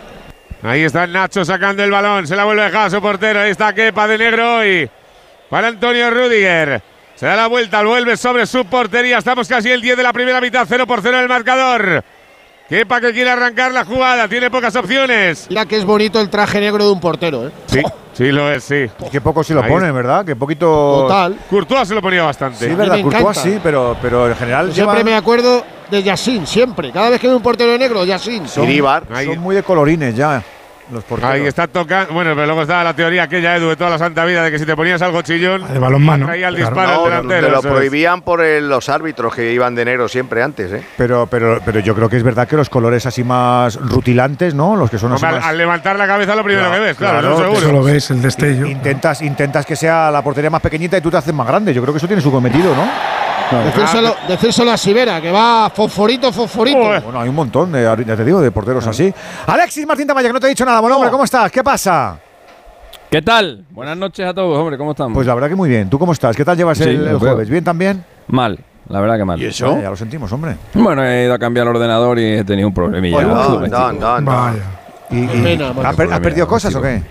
Ahí 0.61 0.83
está 0.83 1.07
Nacho 1.07 1.45
sacando 1.45 1.83
el 1.83 1.91
balón. 1.91 2.27
Se 2.27 2.35
la 2.35 2.43
vuelve 2.43 2.63
a 2.63 2.65
dejar 2.65 2.87
a 2.87 2.89
su 2.89 3.01
portero. 3.01 3.39
Ahí 3.39 3.51
está 3.51 3.73
Kepa 3.73 4.07
de 4.07 4.17
negro 4.17 4.65
y 4.65 4.89
para 5.55 5.69
Antonio 5.69 6.09
Rudiger. 6.11 6.81
Se 7.15 7.25
da 7.25 7.37
la 7.37 7.47
vuelta, 7.47 7.81
vuelve 7.81 8.17
sobre 8.17 8.45
su 8.45 8.65
portería. 8.65 9.19
Estamos 9.19 9.47
casi 9.47 9.71
el 9.71 9.81
10 9.81 9.95
de 9.95 10.03
la 10.03 10.11
primera 10.11 10.41
mitad, 10.41 10.65
0 10.67 10.85
por 10.85 10.99
0 11.01 11.15
en 11.15 11.23
el 11.23 11.29
marcador. 11.29 12.03
Kepa 12.67 12.99
que 12.99 13.13
quiere 13.13 13.29
arrancar 13.29 13.71
la 13.71 13.85
jugada, 13.85 14.27
tiene 14.27 14.51
pocas 14.51 14.75
opciones. 14.75 15.45
Mira 15.47 15.65
que 15.65 15.77
es 15.77 15.85
bonito 15.85 16.19
el 16.19 16.29
traje 16.29 16.59
negro 16.59 16.83
de 16.83 16.91
un 16.91 16.99
portero, 16.99 17.47
¿eh? 17.47 17.51
Sí, 17.67 17.81
sí 18.11 18.31
lo 18.33 18.51
es, 18.51 18.65
sí. 18.65 18.87
Qué 19.09 19.21
poco 19.21 19.45
se 19.45 19.53
lo 19.53 19.61
Ahí 19.63 19.69
ponen, 19.69 19.85
está. 19.87 19.95
¿verdad? 19.95 20.25
Qué 20.25 20.35
poquito. 20.35 21.03
Total. 21.03 21.37
Courtois 21.49 21.87
se 21.87 21.95
lo 21.95 22.01
ponía 22.01 22.23
bastante. 22.23 22.67
Sí, 22.67 22.75
verdad, 22.75 22.99
Courtois 23.01 23.21
encanta. 23.23 23.41
sí, 23.41 23.59
pero, 23.63 23.95
pero 24.01 24.27
en 24.27 24.35
general 24.35 24.73
Siempre 24.73 24.97
llevan- 24.97 25.05
me 25.05 25.15
acuerdo 25.15 25.63
de 25.89 26.03
Yassin, 26.03 26.45
siempre. 26.45 26.91
Cada 26.91 27.09
vez 27.11 27.21
que 27.21 27.27
veo 27.27 27.37
un 27.37 27.43
portero 27.43 27.71
de 27.71 27.79
negro, 27.79 28.03
Yassin. 28.03 28.45
son, 28.49 28.67
son 28.67 29.39
muy 29.39 29.55
de 29.55 29.63
colorines 29.63 30.13
ya. 30.17 30.43
Los 30.91 31.03
porteros. 31.03 31.33
Ahí 31.33 31.45
está 31.47 31.67
tocando. 31.67 32.13
Bueno, 32.13 32.31
pero 32.35 32.45
luego 32.45 32.61
estaba 32.61 32.83
la 32.83 32.95
teoría 32.95 33.23
aquella, 33.23 33.55
Edu, 33.55 33.69
de 33.69 33.75
toda 33.75 33.89
la 33.89 33.97
santa 33.97 34.23
vida, 34.25 34.43
de 34.43 34.51
que 34.51 34.59
si 34.59 34.65
te 34.65 34.75
ponías 34.75 35.01
algo 35.01 35.21
chillón. 35.23 35.65
De 35.73 35.79
balonmano. 35.79 36.31
El 36.31 36.39
claro. 36.39 36.55
disparo 36.55 37.05
al 37.05 37.09
delantero. 37.09 37.47
te 37.47 37.53
lo 37.53 37.61
prohibían 37.61 38.21
por 38.21 38.41
el- 38.41 38.69
los 38.69 38.87
árbitros 38.89 39.33
que 39.33 39.51
iban 39.51 39.73
de 39.75 39.85
negro 39.85 40.07
siempre 40.07 40.43
antes, 40.43 40.71
¿eh? 40.71 40.83
Pero, 40.97 41.25
pero, 41.27 41.59
pero 41.65 41.79
yo 41.79 41.95
creo 41.95 42.07
que 42.09 42.17
es 42.17 42.23
verdad 42.23 42.47
que 42.47 42.55
los 42.55 42.69
colores 42.69 43.05
así 43.05 43.23
más 43.23 43.75
rutilantes, 43.81 44.53
¿no? 44.53 44.75
Los 44.75 44.89
que 44.91 44.99
son 44.99 45.13
así 45.13 45.25
al, 45.25 45.35
más. 45.35 45.45
al 45.45 45.57
levantar 45.57 45.95
la 45.97 46.05
cabeza 46.07 46.35
lo 46.35 46.43
primero 46.43 46.67
Claro, 46.67 46.81
que 46.81 46.87
ves, 46.87 46.97
claro, 46.97 47.19
claro, 47.19 47.37
seguro. 47.37 47.57
Eso 47.59 47.71
lo 47.71 47.83
ves, 47.83 48.11
el 48.11 48.21
destello. 48.21 48.65
Intentas, 48.67 49.21
intentas 49.21 49.65
que 49.65 49.75
sea 49.75 50.11
la 50.11 50.21
portería 50.21 50.49
más 50.49 50.61
pequeñita 50.61 50.97
y 50.97 51.01
tú 51.01 51.09
te 51.09 51.17
haces 51.17 51.33
más 51.33 51.47
grande. 51.47 51.73
Yo 51.73 51.81
creo 51.81 51.93
que 51.93 51.97
eso 51.97 52.07
tiene 52.07 52.21
su 52.21 52.31
cometido, 52.31 52.75
¿no? 52.75 52.87
Decírselo, 53.63 54.15
decírselo 54.27 54.71
a 54.71 54.77
Sivera, 54.77 55.21
que 55.21 55.31
va 55.31 55.69
fosforito, 55.73 56.31
fosforito. 56.31 56.77
Bueno, 56.79 57.19
hay 57.21 57.29
un 57.29 57.35
montón 57.35 57.71
de, 57.71 57.83
ya 58.05 58.15
te 58.15 58.23
digo, 58.25 58.41
de 58.41 58.51
porteros 58.51 58.85
así. 58.87 59.13
Alexis 59.47 59.85
Martín 59.87 60.07
Tamayo, 60.07 60.27
que 60.29 60.33
no 60.33 60.39
te 60.39 60.47
he 60.47 60.49
dicho 60.49 60.65
nada, 60.65 60.79
buen 60.79 60.91
Oh. 60.93 60.97
hombre, 60.97 61.11
¿cómo 61.11 61.23
estás? 61.23 61.51
¿Qué 61.51 61.63
pasa? 61.63 62.17
¿Qué 63.09 63.21
tal? 63.21 63.63
Buenas 63.69 63.95
noches 63.97 64.25
a 64.27 64.33
todos, 64.33 64.57
hombre, 64.57 64.77
¿cómo 64.77 64.91
estamos? 64.91 65.13
Pues 65.13 65.27
la 65.27 65.33
verdad 65.35 65.47
que 65.49 65.55
muy 65.55 65.69
bien. 65.69 65.89
¿Tú 65.89 65.97
cómo 65.99 66.11
estás? 66.11 66.35
¿Qué 66.35 66.43
tal 66.43 66.57
llevas 66.57 66.77
Sí, 66.77 66.83
el, 66.83 67.17
jueves? 67.17 67.49
¿Bien 67.49 67.63
también? 67.63 68.03
Mal, 68.27 68.59
la 68.89 68.99
verdad 68.99 69.17
que 69.17 69.25
mal. 69.25 69.41
Eh, 69.41 69.51
ya 69.51 69.89
lo 69.89 69.95
sentimos, 69.95 70.31
hombre. 70.33 70.57
Bueno, 70.73 71.03
he 71.05 71.23
ido 71.25 71.33
a 71.33 71.39
cambiar 71.39 71.67
el 71.67 71.75
ordenador 71.75 72.19
y 72.19 72.39
he 72.39 72.43
tenido 72.43 72.67
un 72.67 72.73
problemilla. 72.73 73.21
¿Y, 75.11 75.17
y- 75.17 75.53
¿has, 75.61 75.75
macho. 75.75 75.97
per- 75.97 76.13
has 76.13 76.19
perdido 76.19 76.47
cosas 76.47 76.73
o 76.75 76.81
qué? 76.81 77.01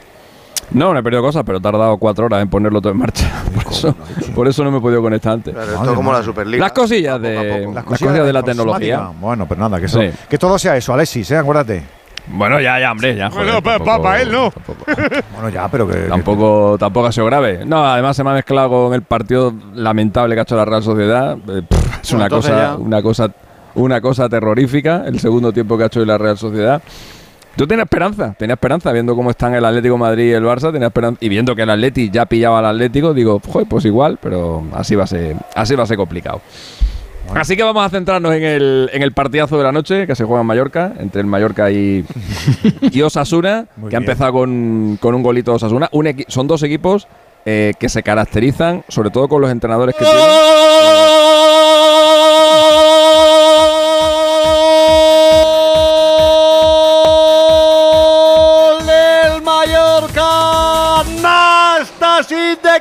No, 0.70 0.92
no 0.92 0.98
he 0.98 1.02
perdido 1.02 1.22
cosas, 1.22 1.42
pero 1.44 1.58
he 1.58 1.60
tardado 1.60 1.96
cuatro 1.98 2.26
horas 2.26 2.42
en 2.42 2.48
ponerlo 2.48 2.80
todo 2.80 2.92
en 2.92 2.98
marcha. 2.98 3.30
Por 3.54 3.72
eso, 3.72 3.94
por 4.34 4.48
eso 4.48 4.64
no 4.64 4.70
me 4.70 4.78
he 4.78 4.80
podido 4.80 5.02
conectar 5.02 5.32
antes. 5.32 5.52
Claro, 5.54 5.72
esto 5.74 5.90
es 5.90 5.96
como 5.96 6.12
la 6.12 6.22
Superliga. 6.22 6.64
Las 6.64 6.72
cosillas 6.72 7.20
de, 7.20 7.34
Poco 7.36 7.60
poco. 7.64 7.74
las 7.74 7.84
cosillas 7.84 8.24
de 8.26 8.32
la 8.32 8.42
tecnología. 8.42 9.10
Bueno, 9.20 9.46
pues 9.46 9.58
nada, 9.60 9.78
que, 9.80 9.86
eso- 9.86 10.00
Sí. 10.00 10.10
que 10.28 10.38
todo 10.38 10.58
sea 10.58 10.76
eso, 10.76 10.94
Alexis, 10.94 11.30
¿eh? 11.32 11.36
acuérdate. 11.38 11.82
Bueno, 12.28 12.58
ya, 12.60 12.78
ya, 12.80 12.90
hombre, 12.92 13.14
ya. 13.16 13.28
Bueno, 13.28 13.52
joder, 13.52 13.62
pa- 13.62 13.70
tampoco- 13.78 13.84
pa- 13.84 14.02
pa' 14.02 14.20
él, 14.22 14.32
¿no? 14.32 14.50
Tampoco, 14.50 14.84
Bueno, 15.34 15.48
ya, 15.50 15.68
pero 15.68 15.86
que. 15.88 15.94
tampoco, 16.08 16.76
tampoco 16.78 17.06
ha 17.08 17.12
sido 17.12 17.26
grave. 17.26 17.64
No, 17.66 17.84
además 17.84 18.16
se 18.16 18.24
me 18.24 18.30
ha 18.30 18.34
mezclado 18.34 18.70
con 18.70 18.94
el 18.94 19.02
partido 19.02 19.52
lamentable 19.74 20.34
que 20.34 20.40
ha 20.40 20.42
hecho 20.44 20.56
la 20.56 20.64
Real 20.64 20.82
Sociedad. 20.82 21.36
Eh, 21.48 21.62
pff, 21.68 22.02
es 22.02 22.12
una 22.12 22.24
entonces 22.24 22.50
cosa, 22.52 22.62
ya. 22.62 22.74
una 22.76 23.02
cosa, 23.02 23.30
una 23.74 24.00
cosa 24.00 24.28
terrorífica. 24.28 25.02
El 25.06 25.18
segundo 25.20 25.52
tiempo 25.52 25.76
que 25.76 25.82
ha 25.84 25.86
hecho 25.86 26.00
hoy 26.00 26.06
la 26.06 26.16
Real 26.16 26.38
Sociedad. 26.38 26.80
Yo 27.56 27.68
tenía 27.68 27.84
esperanza, 27.84 28.34
tenía 28.36 28.54
esperanza, 28.54 28.90
viendo 28.92 29.14
cómo 29.14 29.30
están 29.30 29.54
el 29.54 29.64
Atlético 29.64 29.94
de 29.94 30.00
Madrid 30.00 30.30
y 30.30 30.32
el 30.32 30.44
Barça, 30.44 30.72
tenía 30.72 30.88
esperanza, 30.88 31.18
y 31.20 31.28
viendo 31.28 31.54
que 31.54 31.62
el 31.62 31.70
Atleti 31.70 32.10
ya 32.10 32.26
pillaba 32.26 32.58
al 32.58 32.66
Atlético, 32.66 33.14
digo, 33.14 33.40
joder, 33.46 33.68
pues 33.68 33.84
igual, 33.84 34.18
pero 34.20 34.64
así 34.72 34.96
va 34.96 35.04
a 35.04 35.06
ser, 35.06 35.36
así 35.54 35.76
va 35.76 35.84
a 35.84 35.86
ser 35.86 35.96
complicado. 35.96 36.40
Así 37.34 37.56
que 37.56 37.62
vamos 37.62 37.84
a 37.84 37.88
centrarnos 37.88 38.34
en 38.34 38.42
el, 38.42 38.90
en 38.92 39.02
el 39.02 39.12
partidazo 39.12 39.56
de 39.56 39.64
la 39.64 39.72
noche 39.72 40.06
que 40.06 40.14
se 40.14 40.24
juega 40.24 40.42
en 40.42 40.46
Mallorca, 40.46 40.92
entre 40.98 41.20
el 41.20 41.26
Mallorca 41.26 41.70
y, 41.70 42.04
y 42.80 43.02
Osasuna, 43.02 43.66
Muy 43.76 43.88
que 43.88 43.96
ha 43.96 43.98
empezado 43.98 44.32
con, 44.32 44.98
con 45.00 45.14
un 45.14 45.22
golito 45.22 45.52
de 45.52 45.56
Osasuna. 45.56 45.88
Un 45.92 46.24
son 46.28 46.46
dos 46.46 46.62
equipos 46.62 47.08
eh, 47.46 47.72
que 47.78 47.88
se 47.88 48.02
caracterizan, 48.02 48.84
sobre 48.88 49.10
todo 49.10 49.28
con 49.28 49.40
los 49.40 49.50
entrenadores 49.50 49.94
que 49.94 50.04
tienen. 50.04 50.24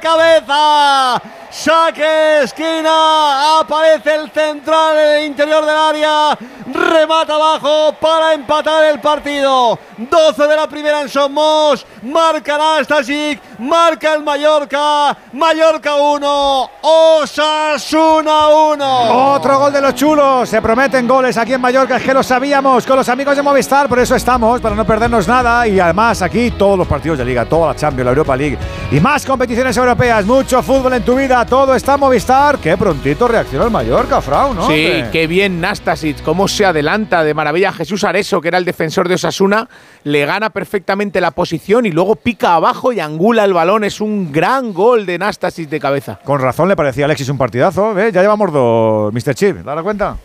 Cabeza! 0.04 1.22
Saque 1.64 2.42
esquina, 2.44 3.62
aparece 3.62 4.16
el 4.16 4.30
central 4.32 4.98
en 4.98 5.16
el 5.16 5.26
interior 5.28 5.66
del 5.66 5.78
área, 5.78 6.38
remata 6.74 7.36
abajo 7.36 7.96
para 8.02 8.34
empatar 8.34 8.84
el 8.84 9.00
partido. 9.00 9.80
12 9.98 10.48
de 10.48 10.56
la 10.58 10.68
primera 10.68 11.00
en 11.00 11.08
Somos, 11.08 11.86
marca 12.02 12.58
Nastasic, 12.58 13.40
marca 13.60 14.14
el 14.14 14.24
Mallorca, 14.24 15.16
Mallorca 15.32 15.96
1, 15.96 16.70
Osasuna 16.82 18.48
1. 18.50 19.34
Otro 19.34 19.60
gol 19.60 19.72
de 19.72 19.82
los 19.82 19.96
chulos. 19.96 20.50
Se 20.50 20.62
prometen 20.62 21.08
goles 21.08 21.38
aquí 21.38 21.54
en 21.54 21.62
Mallorca. 21.62 21.96
Es 21.96 22.04
que 22.04 22.14
lo 22.14 22.24
sabíamos 22.24 22.86
con 22.86 22.98
los 22.98 23.08
amigos 23.08 23.38
de 23.38 23.42
Movistar. 23.42 23.88
Por 23.88 24.00
eso 24.00 24.16
estamos, 24.16 24.60
para 24.60 24.76
no 24.76 24.86
perdernos 24.86 25.30
nada. 25.30 25.66
Y 25.66 25.80
además 25.80 26.22
aquí 26.22 26.52
todos 26.52 26.78
los 26.78 26.88
partidos 26.88 27.20
de 27.20 27.26
Liga, 27.26 27.46
toda 27.46 27.68
la 27.68 27.76
Champions, 27.76 28.06
la 28.06 28.12
Europa 28.12 28.36
League 28.36 28.58
y 28.92 29.00
más 29.00 29.26
competiciones 29.26 29.78
europeas. 29.78 30.26
Mucho 30.26 30.62
fútbol 30.62 30.94
en 30.94 31.06
tu 31.06 31.16
vida. 31.16 31.46
Todo 31.54 31.76
está 31.76 31.98
Movistar. 31.98 32.58
Qué 32.58 32.76
prontito 32.78 33.28
reaccionó 33.28 33.66
el 33.66 33.70
Mallorca, 33.70 34.22
Frau, 34.22 34.56
¿no? 34.56 34.66
Sí, 34.66 35.04
qué 35.12 35.28
bien 35.28 35.62
Nastasic, 35.62 36.24
cómo 36.24 36.48
se 36.48 36.66
adelanta 36.66 37.24
de 37.24 37.36
maravilla. 37.36 37.72
Jesús 37.72 38.04
Areso, 38.04 38.42
que 38.42 38.48
era 38.48 38.58
el 38.58 38.66
defensor 38.66 39.08
de 39.08 39.14
Osasuna, 39.14 39.70
le 40.04 40.26
gana 40.26 40.50
perfectamente 40.50 41.22
la 41.22 41.30
posición 41.30 41.86
y 41.86 41.92
luego 41.92 42.16
pica 42.16 42.56
abajo 42.56 42.92
y 42.92 43.00
angula 43.00 43.46
el 43.46 43.54
balón. 43.54 43.84
Es 43.84 44.02
un 44.02 44.32
gran 44.32 44.74
gol 44.74 45.06
de 45.06 45.20
Nastasic 45.20 45.70
de 45.70 45.80
cabeza. 45.80 46.20
Con 46.24 46.42
razón 46.42 46.70
le 46.70 46.76
parecía 46.76 47.04
a 47.04 47.06
Alexis 47.06 47.30
un 47.30 47.38
partidazo. 47.38 47.94
¿ves? 47.94 48.12
Ya 48.12 48.24
llevamos 48.24 48.52
dos, 48.52 49.14
Mr. 49.14 49.36
Chip. 49.36 49.58
¿Te 49.58 49.64
das 49.64 49.84
cuenta? 49.84 50.18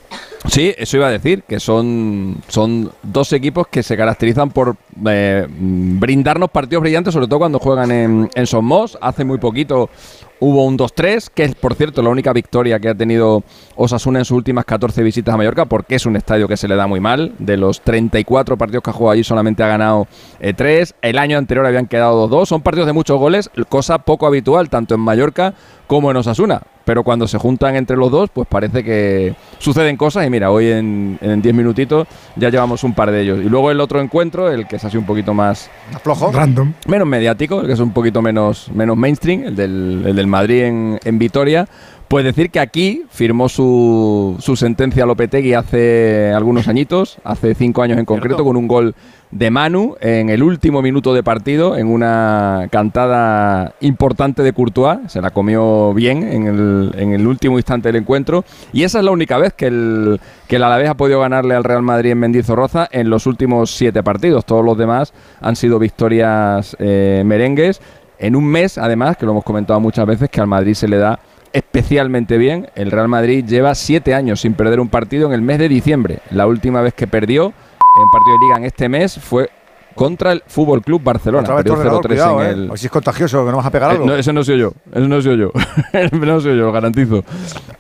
Sí, 0.47 0.73
eso 0.79 0.97
iba 0.97 1.09
a 1.09 1.11
decir, 1.11 1.43
que 1.43 1.59
son, 1.59 2.37
son 2.49 2.91
dos 3.03 3.33
equipos 3.33 3.67
que 3.67 3.83
se 3.83 3.97
caracterizan 3.97 4.51
por 4.51 4.77
eh, 5.07 5.47
brindarnos 5.49 6.51
partidos 6.51 6.83
brillantes, 6.83 7.13
sobre 7.13 7.27
todo 7.27 7.41
cuando 7.41 7.59
juegan 7.59 7.91
en, 7.91 8.31
en 8.35 8.47
Somos. 8.47 8.97
Hace 9.01 9.25
muy 9.25 9.39
poquito 9.39 9.91
hubo 10.41 10.65
un 10.65 10.79
2-3, 10.79 11.31
que 11.35 11.45
es, 11.45 11.55
por 11.55 11.75
cierto, 11.75 12.03
la 12.03 12.11
única 12.11 12.33
victoria 12.33 12.79
que 12.79 12.89
ha 12.89 12.95
tenido 12.95 13.43
Osasuna 13.77 14.21
en 14.21 14.25
sus 14.25 14.37
últimas 14.37 14.65
14 14.65 15.03
visitas 15.03 15.35
a 15.35 15.37
Mallorca, 15.37 15.65
porque 15.67 15.97
es 15.97 16.07
un 16.07 16.17
estadio 16.17 16.47
que 16.49 16.57
se 16.57 16.69
le 16.69 16.77
da 16.77 16.87
muy 16.87 17.01
mal. 17.01 17.35
De 17.39 17.57
los 17.57 17.81
34 17.81 18.57
partidos 18.57 18.83
que 18.83 18.91
ha 18.91 18.93
jugado 18.93 19.13
allí, 19.13 19.25
solamente 19.25 19.63
ha 19.63 19.69
ganado 19.69 20.07
3. 20.41 20.95
El 21.03 21.19
año 21.19 21.39
anterior 21.39 21.67
habían 21.67 21.87
quedado 21.87 22.29
2-2. 22.29 22.47
Son 22.47 22.63
partidos 22.63 22.87
de 22.87 22.93
muchos 22.93 23.19
goles, 23.19 23.51
cosa 23.69 23.99
poco 23.99 24.27
habitual, 24.27 24.71
tanto 24.71 24.95
en 24.95 25.01
Mallorca 25.01 25.55
como 25.87 26.11
en 26.11 26.17
Osasuna. 26.17 26.63
Pero 26.89 27.05
cuando 27.05 27.29
se 27.29 27.37
juntan 27.37 27.77
entre 27.77 27.99
los 27.99 28.11
dos, 28.11 28.31
pues 28.33 28.49
parece 28.49 28.83
que 28.83 29.35
suceden 29.59 29.99
cosas. 29.99 30.27
Y 30.27 30.31
mira, 30.31 30.51
hoy 30.51 30.71
en 30.71 31.19
10 31.21 31.55
minutitos 31.55 32.09
ya 32.35 32.49
llevamos 32.49 32.83
un 32.83 32.95
par 32.95 33.11
de 33.11 33.21
ellos. 33.21 33.41
Y 33.45 33.49
luego 33.51 33.71
el 33.71 33.79
otro 33.79 34.01
encuentro, 34.01 34.51
el 34.51 34.67
que 34.67 34.77
es 34.77 34.85
así 34.87 34.97
un 34.97 35.05
poquito 35.05 35.35
más. 35.35 35.69
flojo. 36.03 36.33
Random. 36.33 36.73
Menos 36.87 37.07
mediático, 37.07 37.61
el 37.61 37.67
que 37.67 37.75
es 37.75 37.81
un 37.81 37.91
poquito 37.93 38.23
menos, 38.23 38.71
menos 38.73 38.97
mainstream, 38.97 39.43
el 39.49 39.55
del, 39.55 40.03
el 40.07 40.17
del 40.17 40.27
Madrid 40.29 40.63
en, 40.63 40.99
en 41.05 41.19
Vitoria. 41.19 41.69
Pues 42.09 42.25
decir 42.25 42.51
que 42.51 42.59
aquí 42.59 43.05
firmó 43.11 43.51
su, 43.51 44.37
su 44.39 44.57
sentencia 44.57 45.05
Lopetegui 45.05 45.53
hace 45.53 46.33
algunos 46.35 46.67
añitos, 46.67 47.19
hace 47.23 47.55
cinco 47.55 47.83
años 47.83 47.99
en 47.99 48.07
concreto, 48.07 48.45
con 48.45 48.57
un 48.57 48.67
gol 48.67 48.95
de 49.31 49.51
Manu 49.51 49.95
en 50.01 50.31
el 50.31 50.43
último 50.43 50.81
minuto 50.81 51.13
de 51.13 51.23
partido, 51.23 51.77
en 51.77 51.87
una 51.87 52.69
cantada 52.71 53.75
importante 53.81 54.43
de 54.43 54.55
Courtois. 54.55 55.01
Se 55.09 55.21
la 55.21 55.33
comió 55.33 55.93
bien 55.93 56.23
en 56.23 56.47
el, 56.47 56.95
en 56.97 57.13
el 57.13 57.27
último 57.27 57.59
instante 57.59 57.91
del 57.91 57.97
encuentro. 57.97 58.43
Y 58.73 58.85
esa 58.85 59.01
es 59.01 59.05
la 59.05 59.11
única 59.11 59.37
vez 59.37 59.53
que 59.53 59.67
el, 59.67 60.19
que 60.47 60.57
el 60.57 60.63
Alavés 60.63 60.89
ha 60.89 60.95
podido 60.95 61.21
ganarle 61.21 61.57
al 61.57 61.65
Real 61.65 61.83
Madrid 61.83 62.13
en 62.13 62.21
Mendizorroza 62.21 62.89
en 62.91 63.11
los 63.11 63.27
últimos 63.27 63.77
siete 63.77 64.03
partidos. 64.03 64.47
Todos 64.47 64.65
los 64.65 64.79
demás 64.79 65.13
han 65.43 65.57
sido 65.57 65.79
victorias 65.79 66.75
eh, 66.79 67.23
merengues. 67.27 67.83
En 68.19 68.35
un 68.35 68.47
mes, 68.47 68.79
además, 68.79 69.19
que 69.19 69.27
lo 69.27 69.33
hemos 69.33 69.45
comentado 69.45 69.79
muchas 69.79 70.07
veces, 70.07 70.31
que 70.31 70.41
al 70.41 70.47
Madrid 70.47 70.73
se 70.73 70.89
le 70.89 70.97
da 70.97 71.21
especialmente 71.53 72.39
bien. 72.39 72.69
El 72.75 72.91
Real 72.91 73.09
Madrid 73.09 73.45
lleva 73.45 73.75
siete 73.75 74.15
años 74.15 74.41
sin 74.41 74.55
perder 74.55 74.81
un 74.81 74.89
partido 74.89 75.27
en 75.29 75.35
el 75.35 75.43
mes 75.43 75.59
de 75.59 75.69
diciembre. 75.69 76.21
La 76.31 76.47
última 76.47 76.81
vez 76.83 76.95
que 76.95 77.07
perdió 77.07 77.47
en 77.47 78.11
partido 78.13 78.33
de 78.33 78.47
liga 78.47 78.57
en 78.59 78.65
este 78.65 78.89
mes 78.89 79.19
fue 79.19 79.51
contra 79.99 80.31
el 80.31 80.45
Fútbol 80.47 80.81
Club 80.81 81.03
Barcelona. 81.03 81.45
Perdió 81.45 81.65
tu 81.65 81.73
ordenador, 81.73 82.05
0-3 82.05 82.07
cuidado, 82.09 82.43
en 82.43 82.47
eh. 82.47 82.51
el. 82.53 82.67
A 82.67 82.71
ver 82.71 82.79
si 82.79 82.87
es 82.87 82.93
contagioso, 82.93 83.45
que 83.45 83.51
no 83.51 83.57
vas 83.57 83.67
a 83.67 83.71
pegar 83.73 83.91
Eh, 83.91 83.95
algo. 83.95 84.07
no, 84.07 84.15
ese 84.15 84.33
no 84.33 84.45
soy 84.45 84.61
yo, 84.61 84.73
ese 84.93 85.09
no 85.09 85.21
soy 85.21 85.37
yo, 85.37 85.51
no 86.13 86.41
soy 86.41 86.57
yo, 86.57 86.63
lo 86.67 86.73
garantizo. 86.73 87.25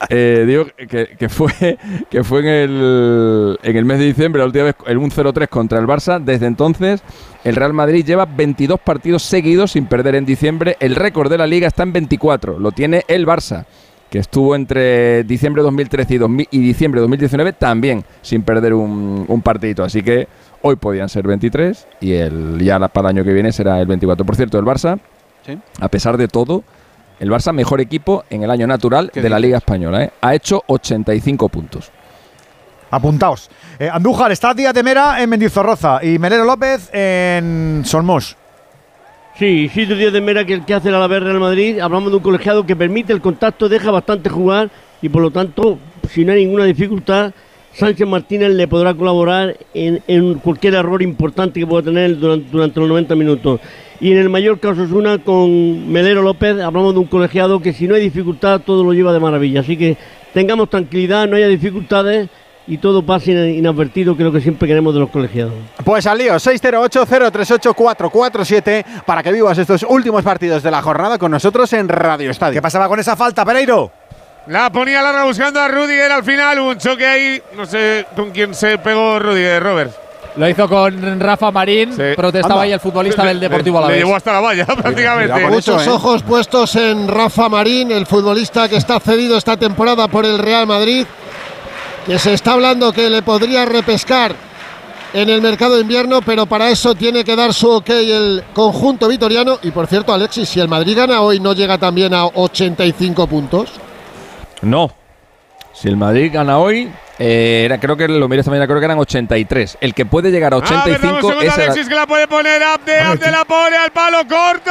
Eh, 0.09 0.45
digo 0.45 0.67
que, 0.77 1.17
que 1.17 1.29
fue 1.29 1.79
que 2.11 2.25
fue 2.25 2.41
en 2.41 2.47
el, 2.47 3.59
en 3.63 3.77
el 3.77 3.85
mes 3.85 4.01
de 4.01 4.07
diciembre, 4.07 4.41
la 4.41 4.47
última 4.47 4.65
vez, 4.65 4.75
el 4.87 4.99
1-0-3 4.99 5.49
contra 5.49 5.79
el 5.79 5.87
Barça. 5.87 6.21
Desde 6.21 6.47
entonces, 6.47 7.03
el 7.45 7.55
Real 7.55 7.73
Madrid 7.73 8.05
lleva 8.05 8.27
22 8.27 8.81
partidos 8.81 9.23
seguidos 9.23 9.71
sin 9.71 9.87
perder 9.87 10.17
en 10.17 10.27
diciembre. 10.27 10.77
El 10.81 10.97
récord 10.97 11.31
de 11.31 11.39
la 11.39 11.47
liga 11.47 11.69
está 11.69 11.85
en 11.85 11.93
24, 11.93 12.59
lo 12.59 12.73
tiene 12.73 13.05
el 13.07 13.27
Barça 13.27 13.65
que 14.11 14.19
estuvo 14.19 14.57
entre 14.57 15.23
diciembre 15.25 15.63
2013 15.63 16.15
y, 16.15 16.19
2000 16.19 16.49
y 16.51 16.59
diciembre 16.61 17.01
2019 17.03 17.53
también 17.53 18.03
sin 18.23 18.43
perder 18.43 18.73
un, 18.75 19.25
un 19.29 19.43
partidito. 19.43 19.85
Así 19.85 20.03
que 20.03 20.27
hoy 20.63 20.77
podían 20.77 21.09
ser 21.09 21.27
23 21.27 21.87
y 22.01 22.13
el, 22.15 22.59
ya 22.61 22.79
la- 22.79 22.89
para 22.89 23.11
el 23.11 23.17
año 23.17 23.25
que 23.25 23.33
viene 23.33 23.53
será 23.53 23.81
el 23.81 23.87
24. 23.87 24.25
Por 24.25 24.37
cierto, 24.37 24.59
el 24.59 24.65
Barça, 24.65 24.99
Sí. 25.47 25.59
a 25.81 25.89
pesar 25.89 26.17
de 26.17 26.29
todo, 26.29 26.65
el 27.21 27.31
Barça 27.31 27.53
mejor 27.53 27.81
equipo 27.81 28.25
en 28.31 28.43
el 28.43 28.51
año 28.51 28.67
natural 28.67 29.11
de 29.15 29.29
la 29.29 29.39
Liga 29.39 29.59
Española. 29.59 30.05
¿eh? 30.05 30.11
Ha 30.21 30.35
hecho 30.35 30.63
85 30.67 31.49
puntos. 31.49 31.91
Apuntaos. 32.91 33.51
Eh, 33.79 33.89
Andújar, 33.93 34.33
está 34.33 34.55
Díaz 34.55 34.73
de 34.73 34.83
Mera 34.83 35.21
en 35.23 35.29
Mendizorroza 35.29 36.01
y 36.03 36.19
Melero 36.19 36.45
López 36.45 36.89
en 36.93 37.83
Solmos. 37.85 38.37
Sí, 39.37 39.65
Isidro 39.65 39.97
Díaz 39.97 40.13
de 40.13 40.21
Mera, 40.21 40.45
que 40.45 40.55
el 40.55 40.65
que 40.65 40.75
hace 40.75 40.89
el 40.89 40.95
Alavés 40.95 41.23
Real 41.23 41.39
Madrid, 41.39 41.79
hablamos 41.81 42.11
de 42.11 42.17
un 42.17 42.23
colegiado 42.23 42.67
que 42.67 42.75
permite 42.75 43.13
el 43.13 43.21
contacto, 43.21 43.69
deja 43.69 43.91
bastante 43.91 44.31
jugar 44.31 44.71
y 45.03 45.09
por 45.11 45.23
lo 45.23 45.31
tanto, 45.31 45.79
si 46.11 46.25
no 46.25 46.33
hay 46.33 46.45
ninguna 46.45 46.65
dificultad, 46.65 47.33
Sánchez 47.73 48.09
Martínez 48.09 48.51
le 48.51 48.67
podrá 48.67 48.93
colaborar 48.95 49.57
en, 49.75 50.03
en 50.09 50.35
cualquier 50.35 50.75
error 50.75 51.01
importante 51.03 51.61
que 51.61 51.67
pueda 51.67 51.85
tener 51.85 52.19
durante, 52.19 52.51
durante 52.51 52.81
los 52.81 52.89
90 52.89 53.15
minutos. 53.15 53.61
Y 54.01 54.13
en 54.13 54.19
el 54.19 54.29
mayor 54.29 54.59
caso 54.61 54.83
una 54.93 55.19
con 55.19 55.91
Melero 55.91 56.23
López, 56.23 56.61
hablamos 56.61 56.95
de 56.95 57.01
un 57.01 57.07
colegiado 57.07 57.61
que 57.61 57.73
si 57.73 57.87
no 57.89 57.95
hay 57.95 58.03
dificultad, 58.03 58.61
todo 58.65 58.83
lo 58.85 58.93
lleva 58.93 59.13
de 59.13 59.21
maravilla. 59.21 59.61
Así 59.61 59.77
que 59.77 59.97
tengamos 60.35 60.71
tranquilidad, 60.71 61.27
no 61.29 61.37
haya 61.37 61.49
dificultades 61.49 62.29
y 62.67 62.79
todo 62.79 63.03
pase 63.05 63.33
ina- 63.33 63.49
inadvertido, 63.49 64.17
que 64.17 64.23
es 64.23 64.27
lo 64.27 64.33
que 64.33 64.41
siempre 64.41 64.69
queremos 64.69 64.93
de 64.95 65.01
los 65.01 65.11
colegiados. 65.11 65.55
Pues 65.85 66.07
al 66.07 66.19
lío, 66.19 66.35
608-038-447 66.35 68.85
para 69.07 69.23
que 69.23 69.33
vivas 69.33 69.57
estos 69.59 69.85
últimos 69.89 70.23
partidos 70.23 70.63
de 70.63 70.71
la 70.71 70.83
jornada 70.83 71.19
con 71.19 71.31
nosotros 71.31 71.73
en 71.73 71.89
Radio 71.89 72.31
Estadio. 72.31 72.55
¿Qué 72.55 72.63
pasaba 72.63 72.89
con 72.89 72.99
esa 73.01 73.17
falta, 73.17 73.45
Pereiro? 73.45 73.91
La 74.49 74.71
ponía 74.71 75.03
larga 75.03 75.25
buscando 75.25 75.61
a 75.61 75.69
Rudiger 75.69 76.11
al 76.11 76.25
final. 76.25 76.59
Un 76.61 76.79
choque 76.79 77.07
ahí. 77.07 77.43
No 77.57 77.67
sé 77.67 78.07
con 78.17 78.31
quién 78.31 78.55
se 78.55 78.79
pegó 78.79 79.19
Rudiger, 79.19 79.63
Robert. 79.63 79.93
Lo 80.37 80.49
hizo 80.49 80.69
con 80.69 81.19
Rafa 81.19 81.51
Marín, 81.51 81.97
protestaba 82.15 82.55
Anda. 82.55 82.65
ahí 82.65 82.73
el 82.73 82.79
futbolista 82.79 83.23
Le- 83.25 83.29
del 83.31 83.41
Deportivo 83.41 83.79
Alavés. 83.79 83.97
Le 83.97 84.05
llevó 84.05 84.15
hasta 84.15 84.33
la 84.35 84.41
valla 84.41 84.67
prácticamente. 84.83 85.49
Muchos 85.49 85.87
ojos 85.89 86.23
puestos 86.23 86.77
en 86.77 87.09
Rafa 87.09 87.49
Marín, 87.49 87.91
el 87.91 88.07
futbolista 88.07 88.69
que 88.69 88.77
está 88.77 89.01
cedido 89.01 89.37
esta 89.37 89.57
temporada 89.57 90.07
por 90.07 90.25
el 90.25 90.39
Real 90.39 90.67
Madrid, 90.67 91.05
que 92.07 92.19
se 92.21 92.35
está 92.35 92.53
hablando 92.53 92.93
que 92.93 93.11
le 93.11 93.23
podría 93.23 93.65
repescar 93.65 94.33
en 95.13 95.29
el 95.29 95.43
mercado 95.43 95.75
de 95.75 95.81
invierno, 95.81 96.21
pero 96.23 96.47
para 96.47 96.71
eso 96.71 96.95
tiene 96.95 97.25
que 97.25 97.35
dar 97.35 97.53
su 97.53 97.69
ok 97.71 97.89
el 97.91 98.45
conjunto 98.53 99.09
vitoriano. 99.09 99.59
Y 99.63 99.73
por 99.73 99.89
cierto, 99.89 100.13
Alexis, 100.13 100.49
si 100.49 100.61
el 100.61 100.69
Madrid 100.69 100.97
gana 100.97 101.21
hoy, 101.21 101.41
¿no 101.41 101.53
llega 101.53 101.79
también 101.79 102.15
a 102.15 102.27
85 102.27 103.27
puntos? 103.27 103.71
No. 104.63 104.93
Si 105.73 105.87
el 105.89 105.97
Madrid 105.97 106.31
gana 106.33 106.59
hoy, 106.59 106.91
eh, 107.19 107.63
era, 107.65 107.79
creo 107.79 107.97
que 107.97 108.09
lo 108.09 108.29
miré 108.29 108.41
esta 108.41 108.51
mañana, 108.51 108.67
creo 108.67 108.79
que 108.81 108.85
eran 108.85 108.99
83. 108.99 109.79
El 109.81 109.95
que 109.95 110.07
puede 110.07 110.31
llegar 110.31 110.53
a 110.55 110.57
A 110.57 110.61
ver, 110.61 110.69
dame 110.69 110.85
un 110.85 110.91
85 110.91 111.21
segundo, 111.21 111.41
es 111.43 111.57
el, 111.57 111.63
Alexis 111.63 111.89
que 111.89 111.95
la 111.95 112.07
puede 112.07 112.27
poner. 112.27 112.63
Abde, 112.63 112.99
Abde 112.99 113.31
la 113.31 113.45
pone 113.45 113.77
al 113.77 113.91
palo 113.91 114.19
corto. 114.29 114.71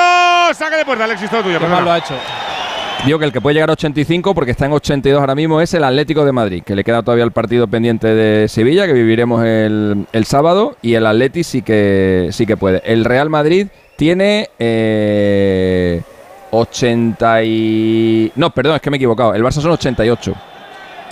Saca 0.53 0.77
de 0.77 0.85
puerta, 0.85 1.05
Alexis, 1.05 1.29
todo 1.29 1.43
tuyo. 1.43 1.59
lo 1.59 1.91
ha 1.91 1.97
hecho. 1.97 2.15
Digo 3.05 3.19
que 3.19 3.25
el 3.25 3.31
que 3.31 3.39
puede 3.39 3.53
llegar 3.53 3.69
a 3.69 3.73
85, 3.73 4.33
porque 4.33 4.51
está 4.51 4.65
en 4.65 4.73
82 4.73 5.19
ahora 5.19 5.35
mismo, 5.35 5.61
es 5.61 5.73
el 5.73 5.83
Atlético 5.83 6.25
de 6.25 6.31
Madrid, 6.31 6.63
que 6.65 6.75
le 6.75 6.83
queda 6.83 7.03
todavía 7.03 7.23
el 7.23 7.31
partido 7.31 7.67
pendiente 7.67 8.07
de 8.07 8.47
Sevilla, 8.49 8.87
que 8.87 8.93
viviremos 8.93 9.45
el, 9.45 10.07
el 10.11 10.25
sábado, 10.25 10.75
y 10.81 10.95
el 10.95 11.05
Atleti 11.05 11.43
sí 11.43 11.61
que, 11.61 12.29
sí 12.31 12.45
que 12.45 12.57
puede. 12.57 12.81
El 12.85 13.05
Real 13.05 13.29
Madrid 13.29 13.67
tiene 13.97 14.49
eh, 14.59 16.01
80 16.51 17.43
y... 17.43 18.31
No, 18.35 18.49
perdón, 18.51 18.75
es 18.75 18.81
que 18.81 18.89
me 18.89 18.97
he 18.97 18.99
equivocado. 18.99 19.33
El 19.33 19.43
Barça 19.43 19.61
son 19.61 19.71
88. 19.71 20.33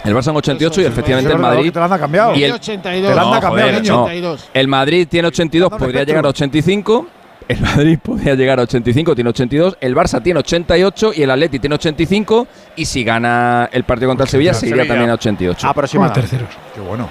El 0.06 0.16
Barça 0.16 0.24
son 0.24 0.36
88 0.38 0.82
y 0.82 0.86
efectivamente 0.86 1.32
el 1.32 1.40
Madrid... 1.40 1.72
Te 1.74 1.80
la 1.80 1.86
han 1.86 2.00
cambiado. 2.00 2.36
Y 2.36 2.44
el, 2.44 2.54
82. 2.54 3.10
Te 3.10 3.16
la 3.16 3.22
han 3.22 3.32
No, 3.32 3.40
cambiado, 3.40 3.72
no. 3.72 4.04
82. 4.04 4.50
El 4.54 4.68
Madrid 4.68 5.08
tiene 5.10 5.28
82, 5.28 5.70
Dando 5.72 5.86
podría 5.86 6.04
llegar 6.04 6.26
a 6.26 6.30
85. 6.30 7.08
El 7.48 7.62
Madrid 7.62 8.00
podría 8.02 8.34
llegar 8.34 8.60
a 8.60 8.64
85, 8.64 9.14
tiene 9.14 9.30
82. 9.30 9.78
El 9.80 9.96
Barça 9.96 10.22
tiene 10.22 10.40
88 10.40 11.12
y 11.16 11.22
el 11.24 11.30
Atleti 11.32 11.60
tiene 11.60 11.76
85. 11.76 12.48
Y 12.76 12.86
si 12.86 13.04
gana 13.04 13.70
el 13.72 13.84
partido 13.84 14.10
contra 14.10 14.24
el 14.24 14.30
Sevilla, 14.30 14.54
se 14.54 14.66
iría 14.66 14.78
Sevilla. 14.78 14.94
también 14.94 15.10
a 15.12 15.14
88. 15.14 15.68
Aproximadamente. 15.68 16.38
Qué 16.74 16.82
bueno. 16.82 17.08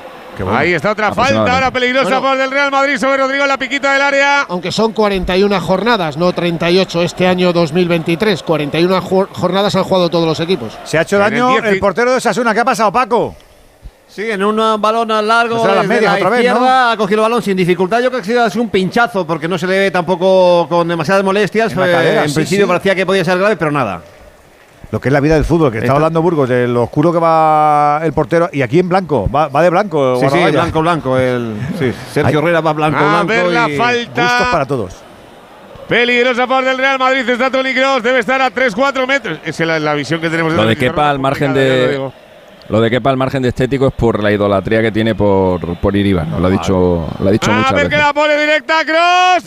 Ahí 0.51 0.73
está 0.73 0.91
otra 0.93 1.13
falta 1.15 1.53
ahora 1.55 1.71
peligrosa 1.71 2.05
Bueno. 2.19 2.23
por 2.23 2.39
del 2.39 2.51
Real 2.51 2.71
Madrid 2.71 2.97
sobre 2.99 3.17
Rodrigo 3.19 3.43
en 3.45 3.49
la 3.49 3.59
piquita 3.59 3.93
del 3.93 4.03
área. 4.03 4.43
Aunque 4.49 4.73
son 4.73 4.93
41 4.93 5.61
jornadas, 5.61 6.17
no 6.17 6.33
38 6.33 7.03
este 7.03 7.27
año 7.27 7.53
2023. 7.53 8.43
41 8.43 9.01
jo- 9.01 9.29
jornadas 9.33 9.75
han 9.77 9.85
jugado 9.85 10.11
todos 10.11 10.27
los 10.27 10.41
equipos. 10.41 10.77
Se 10.85 10.99
ha 10.99 11.03
hecho 11.03 11.17
el 11.17 11.23
daño 11.23 11.59
el 11.59 11.79
portero 11.79 12.13
de 12.13 12.21
Sasuna. 12.21 12.53
¿Qué 12.55 12.61
ha 12.61 12.65
pasado, 12.65 12.91
Paco? 12.93 13.35
Sí, 14.07 14.31
en 14.31 14.45
un 14.45 14.57
balón 14.81 15.09
largo 15.27 15.57
Pues 15.57 15.65
era 15.65 15.75
las 15.77 15.87
medias 15.89 16.13
la 16.13 16.19
otra 16.19 16.29
vez, 16.31 16.49
ha 16.53 16.95
cogido 16.97 17.21
el 17.21 17.23
balón 17.31 17.43
sin 17.43 17.57
dificultad. 17.57 18.01
Yo 18.01 18.11
creo 18.11 18.23
que 18.23 18.39
ha 18.39 18.51
sido 18.51 18.63
un 18.63 18.69
pinchazo 18.69 19.27
porque 19.27 19.49
no 19.49 19.59
se 19.59 19.67
le 19.67 19.79
ve 19.79 19.91
tampoco 19.91 20.69
con 20.69 20.87
demasiadas 20.87 21.25
molestias. 21.25 21.73
En 21.73 21.81
la 21.81 21.89
Eh, 21.89 21.93
cadera, 21.93 22.23
en 22.23 22.29
sí, 22.29 22.35
principio 22.37 22.65
sí. 22.67 22.69
parecía 22.69 22.95
que 22.95 23.05
podía 23.07 23.25
ser 23.25 23.39
grave, 23.39 23.57
pero 23.57 23.73
nada. 23.73 24.03
Lo 24.95 25.01
que 25.01 25.09
es 25.09 25.13
la 25.13 25.19
vida 25.19 25.35
del 25.35 25.45
fútbol, 25.45 25.73
que 25.73 25.79
está 25.79 25.87
Está- 25.87 25.97
hablando 25.97 26.23
Burgos, 26.23 26.49
de 26.49 26.69
lo 26.69 26.85
oscuro 26.85 27.13
que 27.13 27.19
va 27.19 27.99
el 28.05 28.13
portero. 28.13 28.49
Y 28.53 28.63
aquí 28.63 28.79
en 28.79 28.89
blanco, 28.89 29.29
va, 29.29 29.49
va 29.49 29.61
de 29.61 29.69
blanco. 29.69 30.21
Sí, 30.21 30.27
sí, 30.31 30.39
blanco, 30.53 30.81
blanco. 30.83 31.19
El, 31.19 31.57
sí, 31.81 31.93
Sergio. 32.13 32.39
Herrera 32.39 32.61
va 32.61 32.73
blanco, 32.73 32.99
A 32.99 33.25
blanco. 33.25 33.27
ver 33.27 33.47
la 33.47 33.69
y- 33.69 33.77
falta. 33.77 34.23
Gustos 34.23 34.47
para 34.53 34.67
todos. 34.67 34.95
Peligrosa 35.89 36.47
por 36.47 36.65
del 36.65 36.79
Real 36.79 37.01
Madrid. 37.01 37.29
Está 37.29 37.51
Toni 37.51 37.75
Kroos. 37.75 38.05
Debe 38.05 38.21
estar 38.21 38.41
a 38.41 38.51
3-4 38.53 39.05
metros. 39.09 39.41
Esa 39.45 39.65
es 39.65 39.67
la, 39.69 39.81
la 39.81 39.95
visión 39.95 40.21
que 40.21 40.31
tenemos. 40.31 40.53
Lo 40.53 40.65
de 40.65 40.77
Kepa 40.77 41.11
al 41.11 41.19
margen 41.19 41.49
lo 41.55 41.59
de. 41.59 42.11
Lo 42.69 42.81
de 42.81 42.89
Kepa 42.91 43.11
al 43.11 43.17
margen 43.17 43.43
de 43.43 43.49
estético 43.49 43.89
es 43.89 43.93
por 43.95 44.23
la 44.23 44.31
idolatría 44.31 44.81
que 44.81 44.93
tiene 44.93 45.17
por, 45.17 45.77
por 45.79 45.97
Iribar. 45.97 46.29
Lo 46.29 46.47
ha 46.47 46.51
dicho, 46.51 47.09
lo 47.19 47.29
ha 47.29 47.33
dicho 47.33 47.51
A 47.51 47.55
muchas 47.57 47.73
ver 47.75 47.89
que 47.89 47.97
la 47.97 48.13
pone 48.13 48.37
directa. 48.39 48.75
Cross 48.87 49.43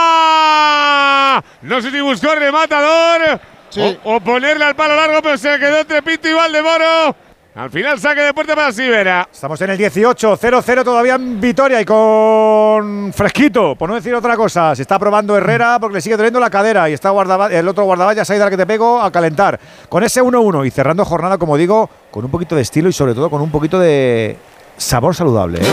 fuera. 0.00 1.42
No 1.62 1.80
sé 1.80 1.90
si 1.92 2.00
buscó 2.00 2.34
rematador 2.34 3.40
Sí. 3.70 3.98
o, 4.04 4.16
o 4.16 4.20
ponerle 4.20 4.64
al 4.64 4.74
palo 4.76 4.94
largo, 4.96 5.20
pero 5.22 5.38
se 5.38 5.58
quedó 5.58 5.78
entre 5.78 6.02
Pinto 6.02 6.28
y 6.28 6.32
Valdemoro. 6.32 7.16
Al 7.52 7.68
final 7.68 7.98
saque 7.98 8.20
de 8.20 8.32
puerta 8.32 8.54
para 8.54 8.72
Sibera. 8.72 9.28
Estamos 9.30 9.60
en 9.60 9.70
el 9.70 9.76
18, 9.78 10.38
0-0 10.38 10.84
todavía 10.84 11.16
en 11.16 11.40
Vitoria 11.40 11.80
y 11.80 11.84
con 11.84 13.12
fresquito, 13.12 13.74
por 13.74 13.88
no 13.88 13.96
decir 13.96 14.14
otra 14.14 14.36
cosa. 14.36 14.74
Se 14.76 14.82
está 14.82 14.98
probando 15.00 15.36
Herrera 15.36 15.78
porque 15.80 15.94
le 15.94 16.00
sigue 16.00 16.16
doliendo 16.16 16.38
la 16.38 16.48
cadera 16.48 16.88
y 16.88 16.92
está 16.92 17.10
guardaba- 17.10 17.50
el 17.52 17.66
otro 17.66 17.84
guardaballa, 17.84 18.24
Saida, 18.24 18.48
que 18.50 18.56
te 18.56 18.66
pego, 18.66 19.02
a 19.02 19.10
calentar. 19.10 19.58
Con 19.88 20.04
ese 20.04 20.22
1-1 20.22 20.64
y 20.64 20.70
cerrando 20.70 21.04
jornada, 21.04 21.38
como 21.38 21.56
digo, 21.56 21.90
con 22.12 22.24
un 22.24 22.30
poquito 22.30 22.54
de 22.54 22.62
estilo 22.62 22.88
y 22.88 22.92
sobre 22.92 23.14
todo 23.14 23.28
con 23.28 23.42
un 23.42 23.50
poquito 23.50 23.80
de 23.80 24.36
sabor 24.76 25.14
saludable. 25.16 25.58
¿eh? 25.60 25.64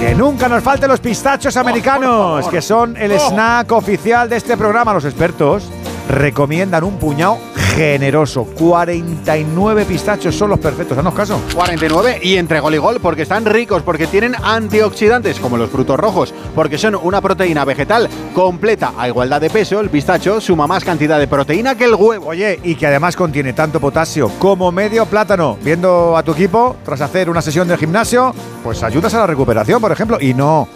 Que 0.00 0.14
nunca 0.14 0.46
nos 0.46 0.62
falten 0.62 0.90
los 0.90 1.00
pistachos 1.00 1.56
americanos, 1.56 2.48
que 2.48 2.60
son 2.60 2.96
el 2.98 3.12
snack 3.12 3.72
oficial 3.72 4.28
de 4.28 4.36
este 4.36 4.56
programa. 4.58 4.92
Los 4.92 5.06
expertos 5.06 5.68
recomiendan 6.08 6.84
un 6.84 6.98
puñado 6.98 7.38
generoso. 7.76 8.44
49 8.44 9.84
pistachos 9.84 10.34
son 10.34 10.50
los 10.50 10.58
perfectos. 10.58 10.96
Haznos 10.96 11.14
caso. 11.14 11.40
49 11.54 12.20
y 12.22 12.36
entre 12.36 12.60
gol 12.60 12.74
y 12.74 12.78
gol 12.78 12.98
porque 13.02 13.22
están 13.22 13.44
ricos, 13.44 13.82
porque 13.82 14.06
tienen 14.06 14.34
antioxidantes 14.42 15.38
como 15.38 15.58
los 15.58 15.68
frutos 15.68 15.98
rojos, 15.98 16.32
porque 16.54 16.78
son 16.78 16.94
una 16.94 17.20
proteína 17.20 17.66
vegetal 17.66 18.08
completa 18.34 18.94
a 18.96 19.08
igualdad 19.08 19.40
de 19.40 19.50
peso. 19.50 19.80
El 19.80 19.90
pistacho 19.90 20.40
suma 20.40 20.66
más 20.66 20.84
cantidad 20.84 21.18
de 21.18 21.28
proteína 21.28 21.74
que 21.74 21.84
el 21.84 21.94
huevo. 21.94 22.28
Oye, 22.28 22.60
y 22.62 22.76
que 22.76 22.86
además 22.86 23.14
contiene 23.14 23.52
tanto 23.52 23.78
potasio 23.78 24.30
como 24.38 24.72
medio 24.72 25.04
plátano. 25.06 25.58
Viendo 25.62 26.16
a 26.16 26.22
tu 26.22 26.32
equipo 26.32 26.76
tras 26.82 27.02
hacer 27.02 27.28
una 27.28 27.42
sesión 27.42 27.68
de 27.68 27.76
gimnasio, 27.76 28.34
pues 28.64 28.82
ayudas 28.82 29.12
a 29.14 29.18
la 29.18 29.26
recuperación, 29.26 29.80
por 29.82 29.92
ejemplo. 29.92 30.18
Y 30.18 30.32
no, 30.32 30.66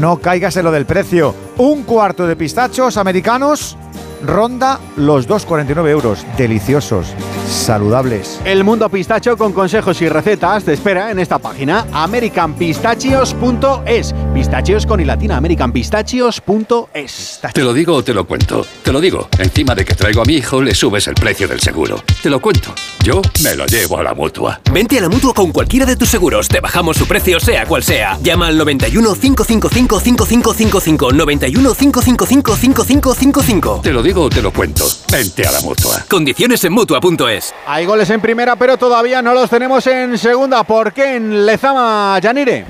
no 0.00 0.18
caigas 0.18 0.56
en 0.56 0.64
lo 0.64 0.70
del 0.70 0.84
precio. 0.84 1.34
Un 1.56 1.84
cuarto 1.84 2.26
de 2.26 2.36
pistachos 2.36 2.98
americanos 2.98 3.78
ronda 4.22 4.80
los 4.96 5.28
2,49 5.28 5.88
euros. 5.88 6.24
Deliciosos, 6.36 7.14
saludables. 7.48 8.40
El 8.44 8.64
mundo 8.64 8.88
pistacho 8.88 9.36
con 9.36 9.52
consejos 9.52 10.00
y 10.02 10.08
recetas 10.08 10.64
te 10.64 10.72
espera 10.72 11.10
en 11.10 11.18
esta 11.18 11.38
página 11.38 11.84
americanpistachios.es. 11.92 14.14
Pistachios 14.34 14.86
con 14.86 15.00
y 15.00 15.04
latina, 15.04 15.36
americanpistachios.es. 15.36 17.40
Te 17.52 17.62
lo 17.62 17.74
digo 17.74 17.94
o 17.94 18.04
te 18.04 18.14
lo 18.14 18.26
cuento. 18.26 18.64
Te 18.82 18.92
lo 18.92 19.00
digo. 19.00 19.28
Encima 19.38 19.74
de 19.74 19.84
que 19.84 19.94
traigo 19.94 20.22
a 20.22 20.24
mi 20.24 20.34
hijo, 20.34 20.62
le 20.62 20.74
subes 20.74 21.06
el 21.08 21.14
precio 21.14 21.48
del 21.48 21.60
seguro. 21.60 22.02
Te 22.22 22.30
lo 22.30 22.40
cuento. 22.40 22.72
Yo 23.04 23.20
me 23.42 23.56
lo 23.56 23.66
llevo 23.66 23.98
a 23.98 24.02
la 24.02 24.14
mutua. 24.14 24.60
Vente 24.72 24.98
a 24.98 25.02
la 25.02 25.08
mutua 25.08 25.34
con 25.34 25.52
cualquiera 25.52 25.86
de 25.86 25.96
tus 25.96 26.08
seguros. 26.08 26.48
Te 26.48 26.60
bajamos 26.60 26.96
su 26.96 27.06
precio, 27.06 27.38
sea 27.40 27.66
cual 27.66 27.82
sea. 27.82 28.18
Llama 28.22 28.46
al 28.48 28.58
91 28.58 29.14
555 29.14 30.00
5555. 30.00 31.12
91 31.12 31.74
555 31.74 32.56
5555. 32.56 33.80
Te 33.82 33.92
lo 33.92 34.02
digo 34.02 34.11
o 34.16 34.28
te 34.28 34.42
lo 34.42 34.52
cuento. 34.52 34.84
Vente 35.10 35.46
a 35.46 35.52
la 35.52 35.60
mutua. 35.60 36.04
Condiciones 36.08 36.62
en 36.64 36.72
mutua.es. 36.72 37.54
Hay 37.66 37.86
goles 37.86 38.10
en 38.10 38.20
primera, 38.20 38.56
pero 38.56 38.76
todavía 38.76 39.22
no 39.22 39.34
los 39.34 39.48
tenemos 39.48 39.86
en 39.86 40.18
segunda. 40.18 40.64
¿Por 40.64 40.92
qué 40.92 41.16
en 41.16 41.46
Lezama, 41.46 42.18
Yanire? 42.20 42.64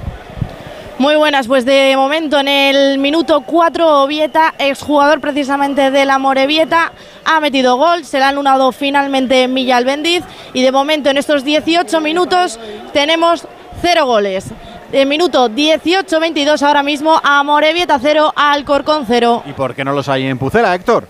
Muy 0.99 1.17
buenas, 1.17 1.49
pues 1.49 1.65
de 1.65 1.97
momento 1.97 2.39
en 2.39 2.49
el 2.49 2.99
minuto 2.99 3.41
4 3.41 4.03
Ovieta, 4.05 4.55
exjugador 4.59 5.21
precisamente 5.21 5.91
de 5.91 6.05
la 6.05 6.19
Morevieta, 6.19 6.93
ha 7.25 7.41
metido 7.41 7.77
gol, 7.77 8.05
se 8.05 8.19
le 8.19 8.25
ha 8.25 8.29
anulado 8.29 8.71
finalmente 8.71 9.49
Millal 9.49 9.85
Bendiz 9.85 10.23
y 10.53 10.63
de 10.63 10.71
momento 10.71 11.11
en 11.11 11.17
estos 11.17 11.45
18 11.45 12.01
minutos 12.01 12.61
tenemos 12.93 13.49
cero 13.81 14.07
goles. 14.07 14.45
En 14.93 15.09
minuto 15.09 15.49
18-22 15.49 16.63
ahora 16.63 16.83
mismo 16.83 17.19
a 17.25 17.43
Morevieta 17.43 17.99
0, 18.01 18.33
a 18.37 18.53
Alcorcón 18.53 19.05
0. 19.09 19.43
¿Y 19.47 19.55
por 19.55 19.75
qué 19.75 19.85
no 19.85 19.93
los 19.95 20.09
hay 20.09 20.27
en 20.27 20.39
Pucela, 20.39 20.75
Héctor? 20.75 21.09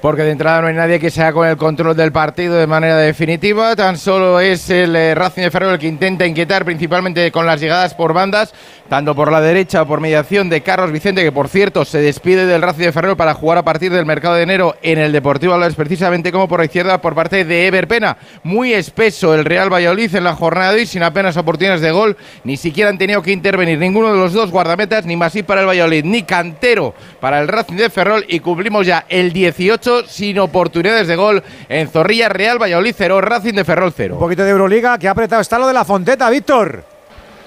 Porque 0.00 0.22
de 0.22 0.30
entrada 0.30 0.60
no 0.60 0.68
hay 0.68 0.74
nadie 0.74 1.00
que 1.00 1.10
sea 1.10 1.32
con 1.32 1.48
el 1.48 1.56
control 1.56 1.96
del 1.96 2.12
partido 2.12 2.54
de 2.54 2.68
manera 2.68 2.98
definitiva. 2.98 3.74
Tan 3.74 3.98
solo 3.98 4.38
es 4.38 4.70
el 4.70 4.94
eh, 4.94 5.12
Racing 5.16 5.42
de 5.42 5.50
Ferrol 5.50 5.72
el 5.72 5.78
que 5.80 5.88
intenta 5.88 6.24
inquietar, 6.24 6.64
principalmente 6.64 7.32
con 7.32 7.46
las 7.46 7.60
llegadas 7.60 7.94
por 7.94 8.12
bandas, 8.12 8.54
tanto 8.88 9.16
por 9.16 9.32
la 9.32 9.40
derecha 9.40 9.82
o 9.82 9.86
por 9.88 10.00
mediación 10.00 10.48
de 10.50 10.60
Carlos 10.60 10.92
Vicente, 10.92 11.24
que 11.24 11.32
por 11.32 11.48
cierto 11.48 11.84
se 11.84 11.98
despide 11.98 12.46
del 12.46 12.62
Racing 12.62 12.84
de 12.84 12.92
Ferrol 12.92 13.16
para 13.16 13.34
jugar 13.34 13.58
a 13.58 13.64
partir 13.64 13.90
del 13.90 14.06
mercado 14.06 14.36
de 14.36 14.42
enero 14.42 14.76
en 14.82 14.98
el 14.98 15.10
Deportivo 15.10 15.54
Alavés, 15.54 15.74
precisamente 15.74 16.30
como 16.30 16.46
por 16.46 16.60
la 16.60 16.66
izquierda 16.66 17.00
por 17.00 17.16
parte 17.16 17.44
de 17.44 17.66
Ever 17.66 17.88
Pena. 17.88 18.18
Muy 18.44 18.74
espeso 18.74 19.34
el 19.34 19.44
Real 19.44 19.72
Valladolid 19.72 20.14
en 20.14 20.22
la 20.22 20.36
jornada 20.36 20.74
de 20.74 20.78
hoy, 20.78 20.86
sin 20.86 21.02
apenas 21.02 21.36
oportunidades 21.36 21.80
de 21.82 21.90
gol. 21.90 22.16
Ni 22.44 22.56
siquiera 22.56 22.88
han 22.88 22.98
tenido 22.98 23.20
que 23.20 23.32
intervenir 23.32 23.80
ninguno 23.80 24.12
de 24.12 24.18
los 24.18 24.32
dos 24.32 24.52
guardametas, 24.52 25.04
ni 25.06 25.16
Masí 25.16 25.42
para 25.42 25.62
el 25.62 25.66
Valladolid, 25.66 26.04
ni 26.04 26.22
Cantero 26.22 26.94
para 27.20 27.40
el 27.40 27.48
Racing 27.48 27.74
de 27.74 27.90
Ferrol. 27.90 28.24
Y 28.28 28.38
cumplimos 28.38 28.86
ya 28.86 29.04
el 29.08 29.32
18 29.32 29.87
sin 30.06 30.38
oportunidades 30.38 31.06
de 31.08 31.16
gol 31.16 31.42
en 31.68 31.88
Zorrilla, 31.88 32.28
Real 32.28 32.60
Valladolid 32.60 32.94
0, 32.96 33.20
Racing 33.20 33.54
de 33.54 33.64
Ferrol 33.64 33.92
0. 33.96 34.14
Un 34.14 34.20
poquito 34.20 34.44
de 34.44 34.50
Euroliga, 34.50 34.98
que 34.98 35.08
ha 35.08 35.12
apretado 35.12 35.42
está 35.42 35.58
lo 35.58 35.66
de 35.66 35.74
la 35.74 35.84
Fonteta, 35.84 36.28
Víctor. 36.30 36.97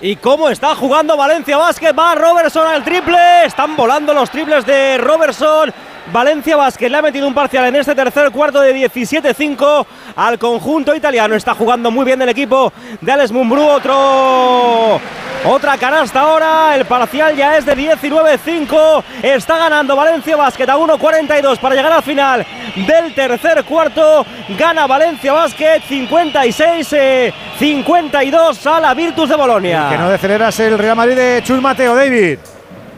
¿Y 0.04 0.16
cómo 0.16 0.50
está 0.50 0.74
jugando 0.74 1.16
Valencia 1.16 1.58
Basket? 1.58 1.94
Va 1.94 2.16
Robertson 2.16 2.66
al 2.66 2.84
triple. 2.84 3.46
Están 3.46 3.76
volando 3.76 4.16
los 4.16 4.32
triples 4.32 4.66
de 4.66 4.98
Robertson. 4.98 5.72
Valencia 6.12 6.56
Basket 6.56 6.90
le 6.90 6.98
ha 6.98 7.02
metido 7.04 7.28
un 7.28 7.36
parcial 7.36 7.66
en 7.66 7.76
este 7.76 7.94
tercer 7.94 8.32
cuarto 8.32 8.60
de 8.60 8.90
17-5 8.90 9.86
al 10.16 10.40
conjunto 10.40 10.96
italiano. 10.96 11.36
Está 11.36 11.54
jugando 11.54 11.92
muy 11.92 12.04
bien 12.04 12.20
el 12.20 12.30
equipo 12.30 12.74
de 13.00 13.12
Alex 13.12 13.32
Mumbrú. 13.32 13.62
Otro. 13.62 15.00
Otra 15.46 15.78
canasta 15.78 16.22
ahora. 16.22 16.76
El 16.76 16.86
parcial 16.86 17.36
ya 17.36 17.58
es 17.58 17.66
de 17.66 17.76
19-5. 17.76 19.04
Está 19.24 19.58
ganando 19.58 19.96
Valencia 19.96 20.36
Basket 20.36 20.70
a 20.70 20.78
1.42 20.78 21.58
para 21.60 21.76
llegar 21.76 21.94
al 21.94 22.04
final 22.04 22.46
del 22.76 23.16
tercer 23.16 23.64
cuarto. 23.64 24.24
Gana 24.58 24.86
Valencia 24.88 25.32
Basket 25.34 25.82
56-52 25.90 28.66
a 28.66 28.80
la 28.80 28.94
Virtus 28.94 29.28
de 29.30 29.36
Bolonia. 29.36 29.90
Que 29.92 29.98
no 29.98 30.10
deceleras 30.10 30.58
el 30.62 30.78
Real 30.78 30.96
Madrid 30.96 31.18
de 31.18 31.44
Chus 31.44 31.62
Mateo, 31.62 31.94
David. 31.94 32.40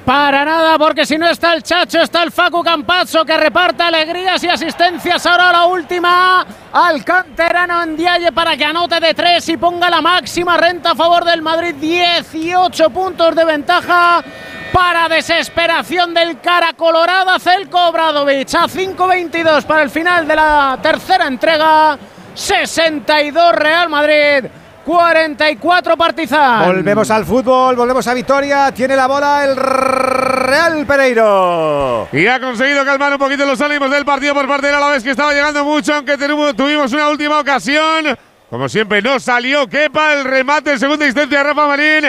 Para 0.06 0.46
nada, 0.46 0.78
porque 0.78 1.08
si 1.08 1.18
no 1.18 1.28
está 1.28 1.56
el 1.56 1.64
Chacho, 1.64 2.02
está 2.02 2.22
el 2.22 2.32
Facu 2.32 2.62
Campazzo 2.62 3.26
que 3.26 3.36
reparte 3.36 3.82
alegrías 3.82 4.44
y 4.44 4.48
asistencias. 4.48 5.26
Ahora 5.26 5.52
la 5.52 5.66
última 5.66 6.46
al 6.72 7.04
canterano 7.04 7.84
Ndiaye 7.84 8.32
para 8.32 8.56
que 8.56 8.64
anote 8.64 9.00
de 9.00 9.16
tres 9.16 9.50
y 9.50 9.58
ponga 9.58 9.90
la 9.90 10.02
máxima 10.02 10.56
renta 10.56 10.92
a 10.92 10.96
favor 10.96 11.26
del 11.26 11.42
Madrid. 11.42 11.74
18 11.74 12.92
puntos 12.92 13.36
de 13.36 13.44
ventaja 13.44 14.24
para 14.72 15.10
desesperación 15.10 16.14
del 16.14 16.42
cara 16.42 16.74
colorada 16.74 17.40
Celko 17.40 17.88
Obradovic. 17.88 18.54
A 18.54 18.68
5.22 18.68 19.64
para 19.64 19.82
el 19.82 19.90
final 19.90 20.28
de 20.28 20.36
la 20.36 20.78
tercera 20.80 21.26
entrega. 21.26 21.98
62 22.36 23.56
Real 23.56 23.90
Madrid. 23.90 24.46
44 24.86 25.96
Partizan. 25.96 26.66
Volvemos 26.66 27.10
al 27.10 27.26
fútbol, 27.26 27.76
volvemos 27.76 28.06
a 28.08 28.14
Victoria. 28.14 28.72
Tiene 28.72 28.96
la 28.96 29.08
bola 29.08 29.46
el 29.46 29.56
Real 29.56 30.86
Pereiro. 30.86 32.10
Y 32.12 32.28
ha 32.28 32.40
conseguido 32.40 32.84
calmar 32.84 33.14
un 33.14 33.18
poquito 33.18 33.46
los 33.46 33.62
ánimos 33.62 33.90
del 33.90 34.04
partido 34.04 34.34
por 34.34 34.48
parte 34.48 34.68
del 34.68 34.76
Alavés, 34.76 35.04
que 35.04 35.12
estaba 35.12 35.34
llegando 35.34 35.64
mucho, 35.64 35.96
aunque 35.96 36.18
tuvimos, 36.18 36.92
una 36.92 37.10
última 37.10 37.40
ocasión. 37.40 38.18
Como 38.50 38.68
siempre, 38.68 39.02
no 39.02 39.20
salió 39.20 39.68
Kepa 39.68 40.14
el 40.14 40.26
remate 40.26 40.74
en 40.74 40.80
segunda 40.80 41.06
instancia 41.06 41.38
de 41.38 41.44
Rafa 41.44 41.68
Marín. 41.68 42.06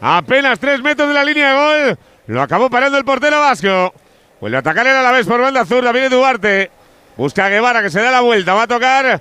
Apenas 0.00 0.58
tres 0.58 0.80
metros 0.82 1.08
de 1.08 1.14
la 1.14 1.24
línea 1.24 1.48
de 1.48 1.56
gol. 1.56 1.98
Lo 2.26 2.42
acabó 2.42 2.68
parando 2.68 2.98
el 2.98 3.04
portero 3.04 3.40
vasco. 3.40 3.94
Vuelve 4.40 4.58
a 4.58 4.60
atacar 4.60 4.86
el 4.86 4.96
Alavés 4.96 5.26
por 5.26 5.40
banda 5.40 5.64
zurda. 5.64 5.92
Viene 5.92 6.10
Duarte. 6.10 6.70
Busca 7.16 7.46
a 7.46 7.48
Guevara 7.48 7.82
que 7.82 7.90
se 7.90 8.00
da 8.00 8.10
la 8.10 8.20
vuelta. 8.20 8.54
Va 8.54 8.62
a 8.64 8.68
tocar 8.68 9.20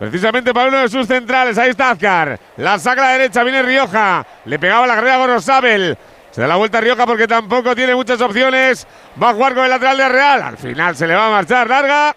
precisamente 0.00 0.54
para 0.54 0.68
uno 0.70 0.78
de 0.78 0.88
sus 0.88 1.06
centrales. 1.06 1.58
Ahí 1.58 1.70
está 1.70 1.90
Azcar. 1.90 2.40
La 2.56 2.78
saca 2.78 3.02
a 3.02 3.04
la 3.04 3.12
derecha. 3.18 3.44
Viene 3.44 3.62
Rioja. 3.62 4.26
Le 4.46 4.58
pegaba 4.58 4.86
la 4.86 4.94
carrera 4.94 5.16
a 5.16 5.18
Gorosabel. 5.18 5.98
Se 6.30 6.40
da 6.40 6.46
la 6.46 6.56
vuelta 6.56 6.78
a 6.78 6.80
Rioja 6.80 7.06
porque 7.06 7.28
tampoco 7.28 7.76
tiene 7.76 7.94
muchas 7.94 8.18
opciones. 8.22 8.86
Va 9.22 9.30
a 9.30 9.34
jugar 9.34 9.54
con 9.54 9.64
el 9.64 9.70
lateral 9.70 9.98
de 9.98 10.08
Real. 10.08 10.42
Al 10.42 10.56
final 10.56 10.96
se 10.96 11.06
le 11.06 11.14
va 11.14 11.26
a 11.26 11.30
marchar 11.30 11.68
larga. 11.68 12.16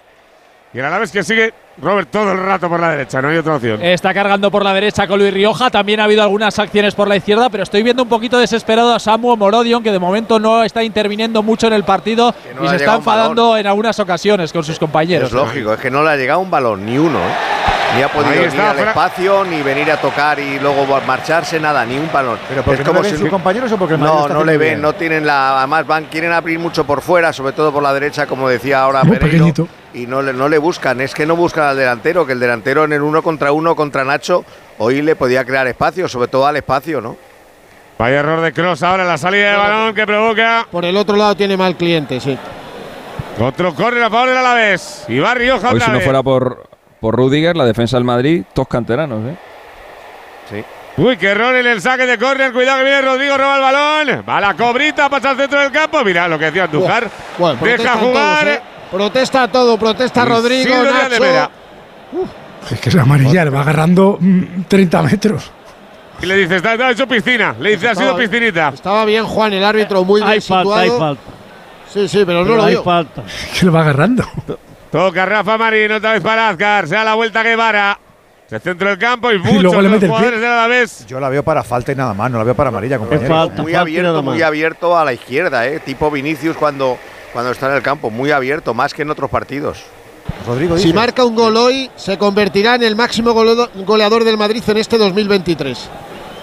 Y 0.73 0.79
el 0.79 0.85
Alavés 0.85 1.11
que 1.11 1.23
sigue 1.23 1.53
Robert 1.81 2.09
todo 2.11 2.31
el 2.31 2.37
rato 2.37 2.69
por 2.69 2.79
la 2.79 2.91
derecha. 2.91 3.19
No 3.21 3.29
hay 3.29 3.37
otra 3.37 3.55
opción. 3.55 3.81
Está 3.81 4.13
cargando 4.13 4.51
por 4.51 4.63
la 4.63 4.73
derecha 4.73 5.07
con 5.07 5.19
Luis 5.19 5.33
Rioja. 5.33 5.71
También 5.71 5.99
ha 5.99 6.03
habido 6.03 6.21
algunas 6.21 6.57
acciones 6.59 6.93
por 6.93 7.07
la 7.07 7.15
izquierda, 7.15 7.49
pero 7.49 7.63
estoy 7.63 7.81
viendo 7.81 8.03
un 8.03 8.09
poquito 8.09 8.37
desesperado 8.37 8.93
a 8.93 8.99
Samu 8.99 9.35
Morodion, 9.35 9.81
que 9.81 9.91
de 9.91 9.97
momento 9.97 10.39
no 10.39 10.63
está 10.63 10.83
interviniendo 10.83 11.41
mucho 11.41 11.65
en 11.67 11.73
el 11.73 11.83
partido 11.83 12.33
no 12.55 12.65
y 12.65 12.69
se 12.69 12.75
está 12.75 12.95
enfadando 12.95 13.57
en 13.57 13.65
algunas 13.65 13.99
ocasiones 13.99 14.53
con 14.53 14.63
sus 14.63 14.77
compañeros. 14.77 15.29
Es 15.29 15.33
lógico, 15.33 15.73
es 15.73 15.79
que 15.79 15.89
no 15.89 16.03
le 16.03 16.11
ha 16.11 16.15
llegado 16.15 16.39
un 16.41 16.51
balón, 16.51 16.85
ni 16.85 16.97
uno. 16.97 17.17
¿eh? 17.17 17.33
Ni 17.95 18.01
ha 18.01 18.07
podido 18.11 18.33
ir 18.43 18.59
al 18.59 18.79
espacio, 18.79 19.43
ni 19.43 19.61
venir 19.61 19.91
a 19.91 19.97
tocar 19.97 20.39
y 20.39 20.59
luego 20.59 20.85
marcharse, 21.05 21.59
nada, 21.59 21.85
ni 21.85 21.97
un 21.97 22.09
balón. 22.11 22.37
¿Pero 22.49 22.63
porque 22.63 22.83
no 22.83 22.93
le 22.93 23.01
ven 23.01 23.17
sus 23.19 23.29
compañeros 23.29 23.71
o 23.71 23.77
porque 23.77 23.95
el 23.95 23.99
No, 23.99 24.21
está 24.21 24.33
no 24.33 24.43
le 24.43 24.57
ven, 24.57 24.69
bien? 24.69 24.81
no 24.81 24.93
tienen 24.93 25.25
la. 25.25 25.59
Además, 25.59 25.85
van, 25.85 26.05
quieren 26.05 26.31
abrir 26.31 26.57
mucho 26.59 26.85
por 26.85 27.01
fuera, 27.01 27.31
sobre 27.33 27.53
todo 27.53 27.71
por 27.71 27.81
la 27.83 27.93
derecha, 27.93 28.25
como 28.25 28.47
decía 28.49 28.81
ahora 28.81 29.03
Muy 29.03 29.17
Pereiro. 29.17 29.45
pequeñito. 29.45 29.67
Y 29.93 30.07
no 30.07 30.21
le, 30.21 30.33
no 30.33 30.49
le 30.49 30.57
buscan, 30.57 31.01
es 31.01 31.13
que 31.13 31.25
no 31.25 31.35
buscan 31.35 31.65
al 31.65 31.77
delantero, 31.77 32.25
que 32.25 32.33
el 32.33 32.39
delantero 32.39 32.83
en 32.83 32.93
el 32.93 33.01
uno 33.03 33.21
contra 33.21 33.51
uno 33.51 33.75
contra 33.75 34.03
Nacho 34.03 34.43
hoy 34.79 35.01
le 35.03 35.15
podía 35.15 35.45
crear 35.45 35.67
espacio, 35.67 36.07
sobre 36.07 36.27
todo 36.27 36.47
al 36.47 36.55
espacio, 36.57 36.99
¿no? 36.99 37.15
Vaya 37.99 38.19
error 38.21 38.41
de 38.41 38.51
Cross 38.53 38.81
ahora 38.81 39.03
en 39.03 39.09
la 39.09 39.19
salida 39.19 39.51
de 39.51 39.57
balón 39.57 39.93
que 39.93 40.05
provoca 40.07 40.67
Por 40.71 40.83
el 40.83 40.97
otro 40.97 41.15
lado 41.15 41.35
tiene 41.35 41.55
mal 41.55 41.75
cliente, 41.77 42.19
sí. 42.19 42.35
otro 43.39 43.75
córner 43.75 44.03
a 44.03 44.09
favor 44.09 44.29
del 44.29 44.37
Alavés. 44.37 45.05
Y 45.07 45.19
va 45.19 45.35
Rioja 45.35 45.69
Hoy 45.71 45.79
si 45.79 45.91
no 45.91 45.99
fuera 46.01 46.23
por, 46.23 46.67
por 46.99 47.15
Rudiger, 47.15 47.55
la 47.55 47.65
defensa 47.65 47.95
del 47.97 48.03
Madrid, 48.03 48.43
todos 48.51 48.67
canteranos, 48.67 49.19
¿eh? 49.29 49.35
Sí. 50.49 50.63
Uy, 50.97 51.17
qué 51.17 51.27
error 51.27 51.55
en 51.55 51.65
el 51.65 51.81
saque 51.81 52.05
de 52.05 52.17
córner. 52.17 52.51
Cuidado 52.51 52.79
que 52.79 52.83
viene 52.83 53.01
Rodrigo, 53.01 53.37
roba 53.37 53.55
el 53.55 53.61
balón. 53.61 54.23
Va 54.27 54.41
la 54.41 54.53
cobrita, 54.55 55.09
pasa 55.09 55.31
al 55.31 55.37
centro 55.37 55.59
del 55.59 55.71
campo. 55.71 56.03
Mira 56.03 56.27
lo 56.27 56.37
que 56.37 56.45
decía 56.45 56.65
Andújar. 56.65 57.09
Bueno, 57.37 57.59
Deja 57.63 57.93
jugar. 57.93 58.45
todos, 58.45 58.57
¿eh? 58.57 58.61
Protesta 58.93 59.47
todo, 59.47 59.75
protesta 59.79 60.23
Rodrigo, 60.23 60.75
Nacho. 60.83 61.49
Es 62.69 62.79
que 62.79 62.89
es 62.89 62.95
amarilla, 62.95 63.43
le 63.43 63.49
va 63.49 63.61
agarrando 63.61 64.17
mm, 64.19 64.63
30 64.67 65.01
metros. 65.01 65.51
Y 66.21 66.27
le 66.27 66.37
dice, 66.37 66.57
está, 66.57 66.73
está 66.73 66.91
hecho 66.91 67.07
piscina. 67.07 67.55
Le 67.59 67.71
dice, 67.71 67.89
ha 67.89 67.95
sido 67.95 68.15
piscinita. 68.15 68.69
Estaba 68.69 69.03
bien 69.03 69.25
Juan, 69.25 69.51
el 69.51 69.63
árbitro, 69.63 70.03
muy 70.03 70.21
bien 70.21 70.31
Hay 70.31 70.41
falta, 70.41 70.79
hay 70.79 70.89
falta. 70.89 71.21
Sí, 71.91 72.07
sí, 72.07 72.23
pero, 72.23 72.45
no 72.45 72.55
lo 72.55 72.63
hay 72.63 72.75
falta. 72.75 73.23
Que 73.57 73.65
le 73.65 73.71
va 73.71 73.81
agarrando. 73.81 74.23
Toca 74.91 75.25
Rafa 75.25 75.57
Marín, 75.57 75.91
otra 75.91 76.13
vez 76.13 76.21
para 76.21 76.49
Azcar. 76.49 76.87
Se 76.87 76.93
da 76.93 77.03
la 77.03 77.15
vuelta 77.15 77.41
Guevara. 77.41 77.99
Se 78.47 78.59
centra 78.59 78.91
el 78.91 78.99
campo 78.99 79.31
y 79.31 79.39
luego 79.39 79.53
muchos 79.53 79.75
le 79.75 79.77
de 79.77 79.83
los 79.83 79.91
mete 79.91 79.95
el 79.95 79.99
pie. 79.99 80.07
jugadores 80.09 80.41
de 80.41 80.47
la 80.47 80.67
vez. 80.67 81.05
Yo 81.07 81.19
la 81.19 81.29
veo 81.29 81.41
para 81.41 81.63
falta 81.63 81.91
y 81.91 81.95
nada 81.95 82.13
más, 82.13 82.29
no 82.29 82.37
la 82.37 82.43
veo 82.43 82.53
para 82.53 82.69
amarilla, 82.69 82.99
compañero. 82.99 83.49
muy 83.57 83.73
abierto, 83.73 84.21
muy 84.21 84.41
abierto 84.43 84.95
a 84.95 85.03
la 85.03 85.13
izquierda, 85.13 85.65
¿eh? 85.67 85.79
tipo 85.79 86.11
Vinicius 86.11 86.55
cuando, 86.55 86.99
cuando 87.33 87.51
está 87.51 87.67
en 87.69 87.73
el 87.75 87.81
campo, 87.81 88.09
muy 88.09 88.31
abierto, 88.31 88.73
más 88.73 88.93
que 88.93 89.01
en 89.01 89.09
otros 89.09 89.29
partidos. 89.29 89.83
Rodrigo 90.47 90.77
Si 90.77 90.93
marca 90.93 91.25
un 91.25 91.35
gol 91.35 91.57
hoy, 91.57 91.89
se 91.95 92.17
convertirá 92.17 92.75
en 92.75 92.83
el 92.83 92.95
máximo 92.95 93.31
goleado- 93.33 93.69
goleador 93.85 94.23
del 94.23 94.37
Madrid 94.37 94.63
en 94.67 94.77
este 94.77 94.97
2023. 94.97 95.89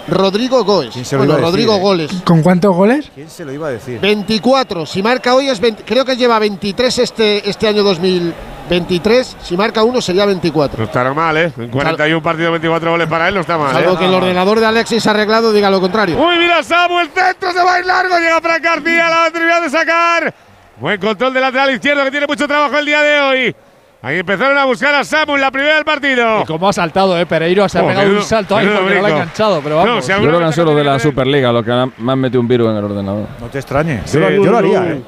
Rodrigo 0.07 0.63
Goes. 0.63 0.93
se 0.95 1.15
lo 1.15 1.19
Bueno, 1.19 1.33
iba 1.33 1.33
a 1.33 1.37
decir, 1.37 1.45
Rodrigo 1.45 1.75
eh? 1.75 1.79
Goles. 1.79 2.11
¿Con 2.25 2.41
cuántos 2.41 2.75
goles? 2.75 3.09
¿Quién 3.13 3.29
se 3.29 3.45
lo 3.45 3.53
iba 3.53 3.67
a 3.67 3.71
decir? 3.71 3.99
24. 3.99 4.85
Si 4.85 5.01
marca 5.03 5.35
hoy 5.35 5.47
es 5.47 5.59
20 5.59 5.83
creo 5.83 6.03
que 6.03 6.17
lleva 6.17 6.39
23 6.39 6.97
este, 6.99 7.47
este 7.49 7.67
año 7.67 7.83
2023. 7.83 9.37
Si 9.43 9.55
marca 9.55 9.83
uno 9.83 10.01
sería 10.01 10.25
24. 10.25 10.77
No 10.79 10.85
está 10.85 11.13
mal, 11.13 11.37
¿eh? 11.37 11.53
En 11.57 11.69
41 11.69 12.21
partidos, 12.21 12.51
24 12.51 12.91
goles 12.91 13.07
para 13.07 13.27
él, 13.27 13.35
no 13.35 13.41
está 13.41 13.57
mal. 13.57 13.73
Salvo 13.73 13.93
¿eh? 13.93 13.97
que 13.99 14.05
el 14.05 14.13
ordenador 14.13 14.59
de 14.59 14.65
Alexis 14.65 15.05
arreglado 15.07 15.53
diga 15.53 15.69
lo 15.69 15.79
contrario. 15.79 16.17
Uy, 16.19 16.37
mira 16.39 16.63
Samu, 16.63 16.99
el 16.99 17.09
centro 17.09 17.51
se 17.51 17.63
va 17.63 17.75
a 17.75 17.79
ir 17.79 17.85
largo. 17.85 18.17
Llega 18.17 18.41
Fran 18.41 18.61
García, 18.61 19.07
la 19.09 19.15
va 19.17 19.25
a 19.25 19.31
terminar 19.31 19.61
de 19.61 19.69
sacar. 19.69 20.33
Buen 20.81 20.99
control 20.99 21.31
del 21.33 21.41
lateral 21.43 21.71
izquierdo 21.73 22.03
que 22.03 22.11
tiene 22.11 22.25
mucho 22.27 22.47
trabajo 22.47 22.77
el 22.77 22.85
día 22.85 23.01
de 23.01 23.19
hoy. 23.21 23.55
Ahí 24.01 24.17
empezaron 24.17 24.57
a 24.57 24.65
buscar 24.65 24.95
a 24.95 25.03
Samu 25.03 25.35
en 25.35 25.41
la 25.41 25.51
primera 25.51 25.75
del 25.75 25.85
partido. 25.85 26.41
Y 26.41 26.45
cómo 26.45 26.67
ha 26.67 26.73
saltado, 26.73 27.17
eh. 27.19 27.25
Pereiro 27.27 27.69
se 27.69 27.77
ha 27.77 27.83
Oh, 27.83 27.87
pegado 27.87 28.09
un 28.09 28.23
salto 28.23 28.57
ahí 28.57 28.67
porque 28.67 28.95
no 28.95 29.01
lo 29.01 29.05
ha 29.05 29.09
enganchado, 29.11 29.61
pero 29.61 29.75
No, 29.79 29.85
vamos. 29.85 30.05
si 30.05 30.11
Yo 30.11 30.17
creo 30.21 30.39
que 30.39 30.45
han 30.45 30.53
sido 30.53 30.65
los 30.65 30.75
de 30.75 30.83
la 30.83 30.99
Superliga 30.99 31.51
los 31.51 31.63
que 31.63 31.87
me 31.99 32.11
han 32.11 32.19
metido 32.19 32.41
un 32.41 32.47
virus 32.47 32.69
en 32.71 32.77
el 32.77 32.83
ordenador. 32.83 33.27
No 33.39 33.47
te 33.47 33.59
extrañes. 33.59 34.01
Sí. 34.09 34.17
Yo, 34.19 34.27
lo, 34.27 34.43
yo 34.43 34.51
lo 34.51 34.57
haría, 34.57 34.83
¿eh? 34.91 35.01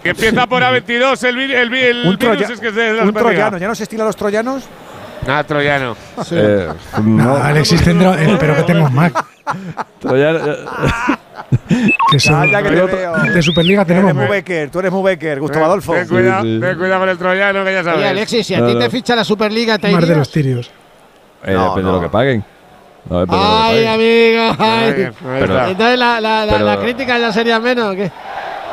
Que 0.00 0.10
empieza 0.10 0.46
por 0.46 0.62
A22, 0.62 1.24
el, 1.24 1.38
el, 1.50 1.70
vi- 1.70 1.80
el 1.82 1.96
Un, 2.06 2.16
virus 2.16 2.18
troya- 2.38 2.52
es 2.52 2.60
que 2.60 2.68
es 2.68 2.74
de 2.76 2.92
la 2.92 3.02
un 3.02 3.08
Superliga. 3.08 3.30
troyano, 3.32 3.58
¿ya 3.58 3.66
no 3.66 3.74
se 3.74 3.82
estila 3.82 4.04
los 4.04 4.14
troyanos? 4.14 4.62
Ah, 5.26 5.44
troyano. 5.44 5.96
Eh, 6.30 6.68
No, 7.02 7.24
no. 7.24 7.36
Alexis 7.36 7.82
tendrá. 7.82 8.22
eh, 8.22 8.36
pero 8.38 8.56
que 8.56 8.62
tenemos 8.62 8.92
más. 8.92 9.12
Troyano- 10.00 10.40
Que 12.10 12.18
son- 12.20 12.46
Ya, 12.46 12.52
ya 12.52 12.62
que 12.62 12.68
te 12.70 12.74
veo. 12.96 13.12
de 13.32 13.42
Superliga 13.42 13.84
Tú 13.84 13.92
eres 13.92 14.00
tenemos 14.02 14.14
muy 14.14 14.22
más. 14.22 14.30
Becker, 14.30 14.70
tú 14.70 14.78
eres 14.80 14.92
muy 14.92 15.02
Becker, 15.02 15.40
Gustavo 15.40 15.64
Adolfo. 15.66 15.92
Ten 15.94 16.08
cuidado, 16.08 16.42
sí. 16.42 16.58
ten 16.60 16.78
cuidado 16.78 17.00
con 17.00 17.08
el 17.08 17.18
troyano, 17.18 17.64
que 17.64 17.72
ya 17.72 17.84
sabes. 17.84 17.98
Oye, 18.00 18.08
Alexis, 18.08 18.46
si 18.46 18.54
a 18.54 18.66
ti 18.66 18.74
te 18.78 18.90
ficha 18.90 19.14
la 19.16 19.24
Superliga, 19.24 19.78
te 19.78 19.90
Más 19.90 20.06
de 20.06 20.16
los 20.16 20.30
tirios. 20.30 20.70
Eh, 21.44 21.52
No, 21.52 21.70
depende 21.70 21.82
no. 21.82 21.88
de 21.88 21.92
lo 21.94 22.00
que 22.02 22.08
paguen. 22.10 22.44
Ay, 23.28 23.86
amigo. 23.86 24.56
Ay. 24.58 25.10
Pero-. 25.22 25.66
Entonces 25.68 25.98
la, 25.98 26.20
la, 26.20 26.46
la, 26.46 26.52
pero- 26.54 26.64
la 26.64 26.78
crítica 26.78 27.18
ya 27.18 27.32
sería 27.32 27.60
menos. 27.60 27.92
¿o 27.92 27.96
qué? 27.96 28.10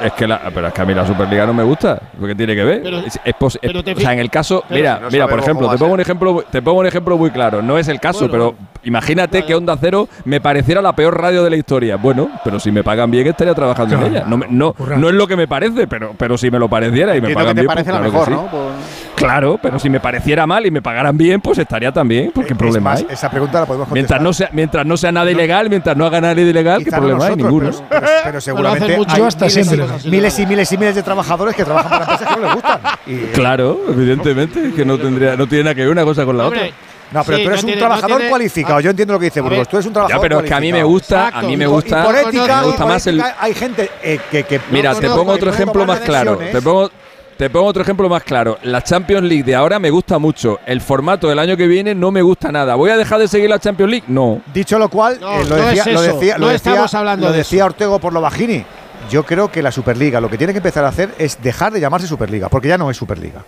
Es 0.04 0.14
que 0.14 0.28
la, 0.28 0.42
pero 0.54 0.68
es 0.68 0.74
que 0.74 0.82
a 0.82 0.86
mí 0.86 0.94
la 0.94 1.06
Superliga 1.06 1.46
no 1.46 1.54
me 1.54 1.64
gusta. 1.64 2.02
¿Lo 2.20 2.28
que 2.28 2.36
tiene 2.36 2.56
que 2.56 2.64
ver? 2.64 2.82
Pero- 2.84 3.00
es, 3.00 3.20
es 3.24 3.34
pos- 3.36 3.56
es- 3.62 3.62
pero 3.70 3.84
te 3.84 3.94
o 3.94 4.00
sea, 4.00 4.14
en 4.14 4.20
el 4.20 4.30
caso, 4.30 4.64
pero 4.68 4.80
mira, 4.80 4.96
si 4.98 5.02
no 5.04 5.10
mira, 5.12 5.28
por 5.28 5.40
ejemplo, 5.40 5.70
te 5.70 5.78
pongo 5.78 5.94
un 5.94 6.00
ejemplo, 6.00 6.44
te 6.52 6.62
pongo 6.62 6.80
un 6.80 6.86
ejemplo 6.88 7.18
muy 7.18 7.32
claro. 7.32 7.62
No 7.62 7.78
es 7.78 7.88
el 7.88 8.00
caso, 8.00 8.28
Bueno, 8.28 8.32
pero 8.32 8.56
imagínate 8.84 9.44
que 9.44 9.56
Onda 9.56 9.78
Cero 9.80 10.08
me 10.26 10.42
pareciera 10.42 10.82
la 10.82 10.94
peor 10.94 11.20
radio 11.20 11.44
de 11.44 11.50
la 11.50 11.56
historia. 11.58 11.98
Bueno, 11.98 12.30
pero 12.44 12.60
si 12.60 12.72
me 12.72 12.84
pagan 12.84 13.10
bien 13.12 13.28
estaría 13.28 13.54
trabajando 13.54 13.96
Claro. 13.96 14.08
en 14.08 14.16
ella. 14.16 14.26
No, 14.28 14.38
me- 14.38 14.48
no, 14.50 14.76
no 14.98 15.10
es 15.10 15.16
lo 15.16 15.28
que 15.28 15.36
me 15.36 15.48
parece, 15.48 15.88
pero, 15.88 16.14
pero 16.18 16.38
si 16.38 16.50
me 16.52 16.60
lo 16.60 16.68
pareciera 16.70 17.16
y 17.16 17.22
me 17.22 17.34
pagan 17.34 17.50
que 17.50 17.56
te 17.56 17.62
bien, 17.62 17.68
parece 17.68 17.92
pues 17.92 18.02
la 18.02 18.10
claro 18.10 18.26
que 18.26 18.32
mejor, 18.32 18.50
sí. 18.50 18.56
¿no? 18.56 18.60
Por- 18.64 19.02
Claro, 19.16 19.60
pero 19.62 19.78
si 19.78 19.88
me 19.88 20.00
pareciera 20.00 20.48
mal 20.48 20.66
y 20.66 20.72
me 20.72 20.82
pagaran 20.82 21.16
bien, 21.16 21.42
pues 21.42 21.60
estaría 21.60 21.92
también. 21.92 22.32
¿Por 22.32 22.44
qué 22.44 22.54
Es 22.54 22.58
problema 22.58 22.92
más, 22.92 23.02
hay? 23.02 23.08
esa 23.12 23.30
pregunta 23.30 23.60
la 23.60 23.66
podemos 23.68 23.88
contestar. 23.88 24.20
Mientras 24.20 24.22
no 24.22 24.34
sea, 24.34 24.50
mientras 24.52 24.86
no 24.88 24.98
sea 24.98 25.12
nada 25.12 25.30
ilegal, 25.30 25.70
mientras 25.70 25.96
no 25.96 26.08
haga 26.08 26.20
nada 26.22 26.34
de 26.34 26.42
ilegal, 26.42 26.84
¿qué 26.84 26.90
problema 26.90 27.28
hay? 27.28 27.36
Ninguno. 27.36 27.70
Pero, 27.70 27.86
pero- 27.88 28.02
pero 28.24 28.42
seguramente 28.42 28.96
hay 29.08 29.22
hasta 29.22 29.46
miles, 29.46 29.91
miles 30.06 30.40
y 30.40 30.45
miles 30.45 30.72
y 30.72 30.78
miles 30.78 30.95
de 30.95 31.03
trabajadores 31.03 31.56
que 31.56 31.64
trabajan 31.66 31.90
para 31.92 32.03
empresas 32.06 32.28
que 32.36 32.40
no 32.42 32.45
les 32.48 32.56
gustan. 32.56 32.80
Y, 33.08 33.16
Claro, 33.34 33.80
evidentemente, 33.90 34.74
que 34.74 34.86
no 34.86 34.98
tendría, 34.98 35.36
no 35.36 35.48
tiene 35.48 35.64
nada 35.66 35.76
que 35.76 35.82
ver 35.82 35.90
una 35.92 36.03
cosa 36.03 36.26
con 36.26 36.38
la 36.38 36.45
Hombre, 36.45 36.60
otra. 36.61 36.76
no, 37.11 37.24
pero 37.24 37.38
sí, 37.38 37.44
tú 37.44 37.50
eres 37.50 37.61
no 37.61 37.66
un 37.66 37.66
tiene- 37.68 37.80
trabajador 37.80 38.10
no 38.11 38.16
tiene- 38.18 38.30
cualificado. 38.30 38.76
Ah, 38.78 38.82
Yo 38.82 38.90
entiendo 38.90 39.14
lo 39.14 39.20
que 39.20 39.26
dice 39.26 39.40
a 39.40 39.44
Burgos. 39.44 39.68
Tú 39.68 39.78
eres 39.78 39.86
un 39.86 39.92
Ya, 39.92 39.94
trabajador 39.94 40.22
pero 40.22 40.40
es 40.40 40.45
que 40.45 40.53
a 40.53 40.60
mí 40.60 40.72
me 40.72 40.84
gusta, 40.84 41.24
a 41.24 41.28
Exacto. 41.28 41.48
mí 41.48 41.58
me 41.58 41.64
Y 41.64 41.68
por- 41.68 41.76
gusta, 41.76 42.02
y 42.02 42.06
por 42.06 42.16
ética, 42.16 42.32
me 42.32 42.64
gusta 42.66 42.70
y 42.76 42.78
por 42.78 42.88
más 42.88 43.08
el. 43.08 43.24
hay 43.40 43.53
gente 43.53 43.90
eh, 44.03 44.20
que, 44.30 44.44
que 44.44 44.61
Mira, 44.72 44.95
te 44.95 45.08
pongo 45.10 45.32
otro 45.34 45.50
ejemplo 45.52 45.86
más 45.86 46.00
claro. 46.00 46.38
Te 46.38 46.61
pongo, 46.61 46.90
te 47.38 47.50
pongo 47.50 47.66
otro 47.66 47.82
ejemplo 47.82 48.08
más 48.08 48.22
claro. 48.24 48.60
La 48.64 48.84
Champions 48.84 49.24
League 49.28 49.44
de 49.44 49.56
ahora 49.56 49.80
me 49.80 49.90
gusta 49.90 50.20
mucho. 50.20 50.60
El 50.66 50.80
formato 50.80 51.28
del 51.28 51.40
año 51.40 51.58
que 51.58 51.66
viene 51.68 51.95
no 51.95 52.11
me 52.11 52.22
gusta 52.22 52.52
nada. 52.52 52.76
¿Voy 52.76 52.92
a 52.92 52.98
dejar 52.98 53.20
de 53.20 53.28
seguir 53.28 53.50
la 53.50 53.58
Champions 53.58 53.90
League? 53.90 54.06
No. 54.08 54.42
Dicho 54.53 54.78
lo 54.78 54.90
cual, 54.90 55.18
No, 55.20 55.32
eh, 55.42 55.44
lo 55.45 55.58
no 55.58 55.66
decía, 55.66 55.82
es 55.84 55.88
lo 55.94 56.03
eso, 56.03 56.14
decía, 56.20 56.34
no 56.38 56.40
lo 56.45 56.52
decía, 56.52 56.72
estamos 56.74 56.94
hablando 56.94 57.26
lo 57.26 57.32
de 57.32 57.38
decía 57.40 57.66
Ortego 57.66 57.98
por 58.00 58.14
lo 58.14 58.22
bajini. 58.22 58.64
Yo 59.10 59.24
creo 59.26 59.52
que 59.52 59.62
la 59.62 59.72
Superliga 59.72 60.22
lo 60.22 60.30
que 60.30 60.38
tiene 60.38 60.54
que 60.54 60.58
empezar 60.60 60.86
a 60.86 60.90
hacer 60.90 61.14
es 61.18 61.42
dejar 61.42 61.72
de 61.74 61.80
llamarse 61.80 62.08
Superliga, 62.08 62.50
porque 62.50 62.68
ya 62.68 62.78
no 62.78 62.90
es 62.90 62.98
Superliga. 62.98 63.44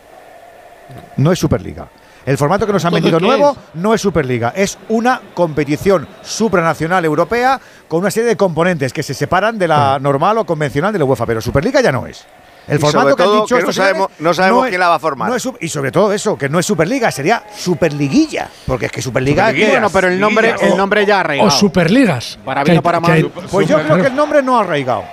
No 1.18 1.32
es 1.32 1.40
Superliga. 1.40 1.88
El 2.26 2.38
formato 2.38 2.66
que 2.66 2.72
nos 2.72 2.84
han 2.86 2.94
¿Entonces 2.96 3.12
vendido 3.20 3.38
nuevo 3.38 3.52
es? 3.52 3.76
no 3.82 3.94
es 3.94 4.00
Superliga, 4.02 4.54
es 4.56 4.78
una 4.90 5.20
competición 5.34 6.08
supranacional 6.22 7.04
europea 7.04 7.60
con 7.90 8.00
una 8.00 8.12
serie 8.12 8.30
de 8.30 8.38
componentes 8.38 8.94
que 8.94 9.04
se 9.04 9.14
separan 9.14 9.58
de 9.60 9.68
la 9.68 10.00
normal 10.00 10.38
o 10.38 10.46
convencional 10.46 10.94
de 10.94 11.00
la 11.00 11.06
UEFA, 11.06 11.26
pero 11.26 11.42
Superliga 11.42 11.82
ya 11.82 11.92
no 11.92 12.08
es. 12.08 12.26
El 12.66 12.78
Y 12.78 12.80
formato 12.80 13.10
sobre 13.10 13.16
que 13.18 13.24
han 13.24 13.28
todo 13.30 13.42
dicho 13.42 13.58
que 13.58 13.64
no 13.64 13.74
sabemos- 13.74 14.08
no 14.20 14.34
sabemos 14.34 14.64
es- 14.66 14.70
quién 14.70 14.80
la 14.80 14.88
va 14.88 14.96
a 14.96 15.00
formar. 15.00 15.28
no 15.30 15.36
es 15.36 15.44
su- 15.44 15.58
y 15.60 15.68
sobre 15.68 15.92
todo 15.92 16.14
eso, 16.14 16.38
que 16.38 16.48
no 16.48 16.60
es 16.60 16.66
Superliga, 16.66 17.12
sería 17.12 17.44
Superliguilla, 17.58 18.48
porque 18.66 18.86
es 18.86 18.92
que 18.94 19.02
Superliga 19.02 19.50
es 19.50 19.56
que- 19.58 19.70
Bueno, 19.72 19.90
pero 19.90 20.08
el 20.08 20.18
nombre, 20.18 20.56
el 20.62 20.78
nombre 20.78 21.06
ya 21.06 21.16
ha 21.16 21.18
O 21.18 21.20
arraigado. 21.26 21.52
Superligas. 21.52 22.40
Para 22.46 22.64
bien 22.64 22.78
o 22.78 22.82
para 22.82 23.02
mal. 23.02 23.30
Pues 23.52 23.68
yo 23.68 23.82
creo 23.84 23.98
que 23.98 24.08
el 24.08 24.16
nombre 24.16 24.42
no 24.42 24.58
ha 24.58 24.62
arraigado. 24.62 25.04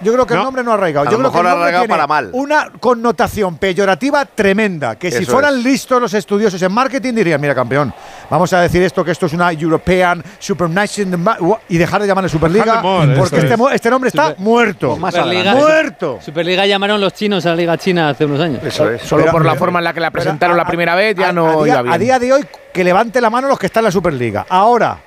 Yo 0.00 0.12
creo 0.12 0.26
que 0.26 0.34
el 0.34 0.38
No. 0.40 0.44
nombre 0.44 0.62
no 0.62 0.72
ha 0.72 0.74
arraigado. 0.74 1.08
A 1.08 1.10
Yo 1.10 1.16
lo 1.18 1.30
creo 1.30 1.32
que 1.32 1.38
el 1.38 1.44
mejor 1.44 1.46
ha 1.46 1.50
nombre 1.50 1.62
arraigado 1.64 1.84
tiene 1.84 1.92
para 1.94 2.06
mal. 2.06 2.30
Una 2.32 2.70
connotación 2.78 3.56
peyorativa 3.56 4.24
tremenda. 4.26 4.96
Que 4.96 5.10
si 5.10 5.22
Eso 5.22 5.32
fueran 5.32 5.56
es. 5.58 5.64
listos 5.64 6.00
los 6.00 6.12
estudiosos 6.12 6.60
en 6.60 6.72
marketing 6.72 7.14
dirían, 7.14 7.40
mira 7.40 7.54
campeón, 7.54 7.94
vamos 8.28 8.52
a 8.52 8.60
decir 8.60 8.82
esto 8.82 9.02
que 9.04 9.12
esto 9.12 9.26
es 9.26 9.32
una 9.32 9.50
European 9.52 10.22
Supernation 10.38 11.24
y 11.68 11.78
dejar 11.78 12.02
de 12.02 12.08
llamarle 12.08 12.28
Superliga 12.28 12.82
porque 12.82 13.36
este, 13.38 13.54
es. 13.54 13.60
este 13.72 13.90
nombre 13.90 14.08
está 14.08 14.34
muerto. 14.38 14.96
Más 14.96 15.14
Superliga. 15.14 15.54
Muerto. 15.54 16.18
Superliga 16.20 16.66
llamaron 16.66 17.00
los 17.00 17.14
chinos 17.14 17.46
a 17.46 17.50
la 17.50 17.56
Liga 17.56 17.78
China 17.78 18.10
hace 18.10 18.24
unos 18.26 18.40
años. 18.40 18.60
Eso 18.64 18.90
es. 18.90 19.02
Solo 19.02 19.22
Pero- 19.22 19.32
por 19.32 19.44
la 19.44 19.52
pero- 19.52 19.58
forma 19.60 19.78
en 19.80 19.84
la 19.84 19.94
que 19.94 20.00
la 20.00 20.10
presentaron 20.10 20.54
a- 20.54 20.62
la 20.62 20.66
primera 20.66 20.94
vez 20.94 21.16
ya 21.16 21.30
a- 21.30 21.32
no 21.32 21.60
a 21.60 21.64
día, 21.64 21.72
iba 21.74 21.82
bien. 21.82 21.94
a 21.94 21.98
día 21.98 22.18
de 22.18 22.32
hoy 22.32 22.46
que 22.72 22.84
levante 22.84 23.20
la 23.20 23.30
mano 23.30 23.48
los 23.48 23.58
que 23.58 23.66
están 23.66 23.80
en 23.80 23.84
la 23.86 23.90
Superliga. 23.92 24.44
Ahora 24.48 24.98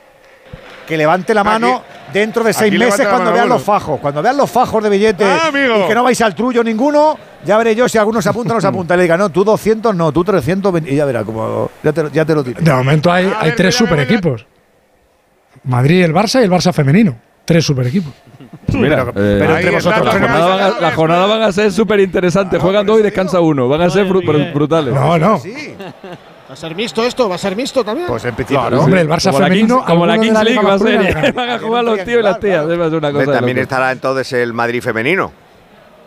que 0.87 0.97
levante 0.97 1.33
la 1.35 1.43
mano 1.43 1.83
dentro 2.13 2.43
de 2.43 2.53
seis 2.53 2.77
meses 2.77 3.07
cuando 3.07 3.31
vean 3.33 3.49
los 3.49 3.61
fajos. 3.63 3.99
Cuando 3.99 4.21
vean 4.21 4.37
los 4.37 4.49
fajos 4.49 4.83
de 4.83 4.89
billetes 4.89 5.27
Ah, 5.27 5.47
amigo. 5.47 5.85
y 5.85 5.87
que 5.87 5.95
no 5.95 6.03
vais 6.03 6.19
al 6.21 6.35
trullo 6.35 6.63
ninguno, 6.63 7.17
ya 7.45 7.57
veré 7.57 7.75
yo 7.75 7.87
si 7.89 7.97
alguno 7.97 8.21
se 8.21 8.29
apunta 8.29 8.53
o 8.53 8.55
no 8.55 8.61
se 8.61 8.67
apunta. 8.67 8.95
Le 8.95 9.03
diga, 9.03 9.17
no, 9.17 9.29
tú 9.29 9.43
200, 9.43 9.95
no, 9.95 10.11
tú 10.11 10.23
320. 10.23 10.91
Y 10.91 10.95
ya 10.95 11.05
verá, 11.05 11.23
como 11.23 11.69
ya 11.83 11.91
te, 11.93 12.03
lo- 12.03 12.09
ya 12.11 12.25
te 12.25 12.35
lo 12.35 12.43
diré. 12.43 12.61
De 12.61 12.73
momento 12.73 13.11
hay, 13.11 13.25
hay 13.25 13.49
ver, 13.49 13.55
tres 13.55 13.75
mira, 13.75 13.89
super 13.89 13.97
mira. 13.99 14.03
equipos. 14.03 14.45
Madrid, 15.63 16.03
el 16.03 16.13
Barça 16.13 16.39
y 16.41 16.43
el 16.43 16.51
Barça 16.51 16.71
femenino. 16.73 17.15
Tres 17.45 17.65
super 17.65 17.85
equipos. 17.87 18.13
Mira, 18.73 19.05
Pero- 19.05 19.09
eh, 19.09 19.37
pero 19.39 19.49
Ahí 19.55 19.63
entre 19.65 19.71
vosotros, 19.75 20.05
la 20.05 20.13
la, 20.13 20.19
¿qué 20.19 20.19
jornada 20.27 20.47
van 20.47 20.59
a, 20.61 20.79
la 20.79 20.91
jornada 20.91 21.25
van 21.25 21.41
a 21.41 21.51
ser 21.51 21.71
súper 21.71 21.99
interesantes. 21.99 22.61
Juegan 22.61 22.85
dos 22.85 22.99
y 22.99 23.03
descansa 23.03 23.39
uno. 23.39 23.67
Van 23.67 23.81
a 23.81 23.89
ser 23.89 24.07
bru- 24.07 24.23
br- 24.23 24.53
brutales. 24.53 24.93
No, 24.93 25.17
no. 25.17 25.41
¿Va 26.49 26.53
a 26.53 26.55
ser 26.55 26.75
mixto 26.75 27.05
esto? 27.05 27.29
¿Va 27.29 27.35
a 27.35 27.37
ser 27.37 27.55
mixto 27.55 27.83
también? 27.83 28.07
pues 28.07 28.25
en 28.25 28.33
principio. 28.33 28.59
Claro, 28.59 28.81
Hombre, 28.81 29.01
el 29.01 29.07
Barça 29.07 29.27
como 29.27 29.39
la 29.39 29.45
femenino, 29.45 29.75
Kings, 29.77 29.87
como 29.87 30.05
la 30.07 30.17
Kings 30.17 30.33
la 30.33 30.43
League 30.43 30.59
Liga 30.59 30.69
va 30.69 30.73
a 30.75 30.79
ser. 31.13 31.33
Van 31.35 31.49
a 31.51 31.59
jugar 31.59 31.83
los 31.83 32.03
tíos 32.03 32.19
y 32.19 32.23
las 32.23 32.39
tías. 32.39 32.67
Debe 32.67 32.85
ser 32.89 32.95
una 32.97 33.11
cosa. 33.11 33.31
También 33.33 33.57
estará 33.59 33.91
entonces 33.91 34.33
el 34.33 34.53
Madrid 34.53 34.81
femenino. 34.81 35.31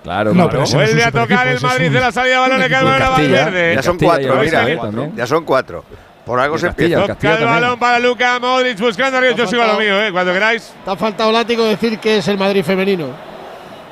Claro, 0.02 0.30
No, 0.30 0.34
claro. 0.34 0.50
pero 0.50 0.62
ese 0.64 0.76
no 0.76 0.82
es 0.82 0.88
Vuelve 0.90 1.04
a 1.04 1.12
tocar 1.12 1.24
equipo, 1.26 1.42
el 1.50 1.56
es 1.56 1.62
Madrid 1.62 1.92
de 1.92 2.00
la 2.00 2.10
salida 2.10 2.34
de 2.34 2.40
balones 2.40 2.68
que 2.68 2.74
El 2.74 2.86
va 2.86 2.98
Castilla. 2.98 3.44
Valverde. 3.44 3.74
Ya 3.76 3.82
son 3.82 3.98
cuatro, 3.98 4.34
mira. 4.40 4.68
eh. 4.68 4.72
¿eh? 4.82 5.10
Ya 5.14 5.26
son 5.28 5.44
cuatro. 5.44 5.84
Por 6.26 6.40
algo 6.40 6.58
se 6.58 6.66
Castilla, 6.66 6.98
empieza. 7.02 7.14
Toca 7.14 7.38
el 7.38 7.44
balón 7.44 7.78
para 7.78 7.98
Luka 8.00 8.38
Modric 8.40 8.80
buscando 8.80 9.18
arriba. 9.18 9.34
Yo 9.36 9.46
sigo 9.46 9.62
a 9.62 9.66
lo 9.68 9.78
mío, 9.78 10.02
eh, 10.02 10.10
cuando 10.10 10.32
queráis. 10.32 10.72
Te 10.84 10.90
ha 10.90 10.96
faltado 10.96 11.30
látigo 11.30 11.64
decir 11.64 12.00
que 12.00 12.16
es 12.18 12.26
el 12.26 12.36
Madrid 12.36 12.64
femenino. 12.64 13.06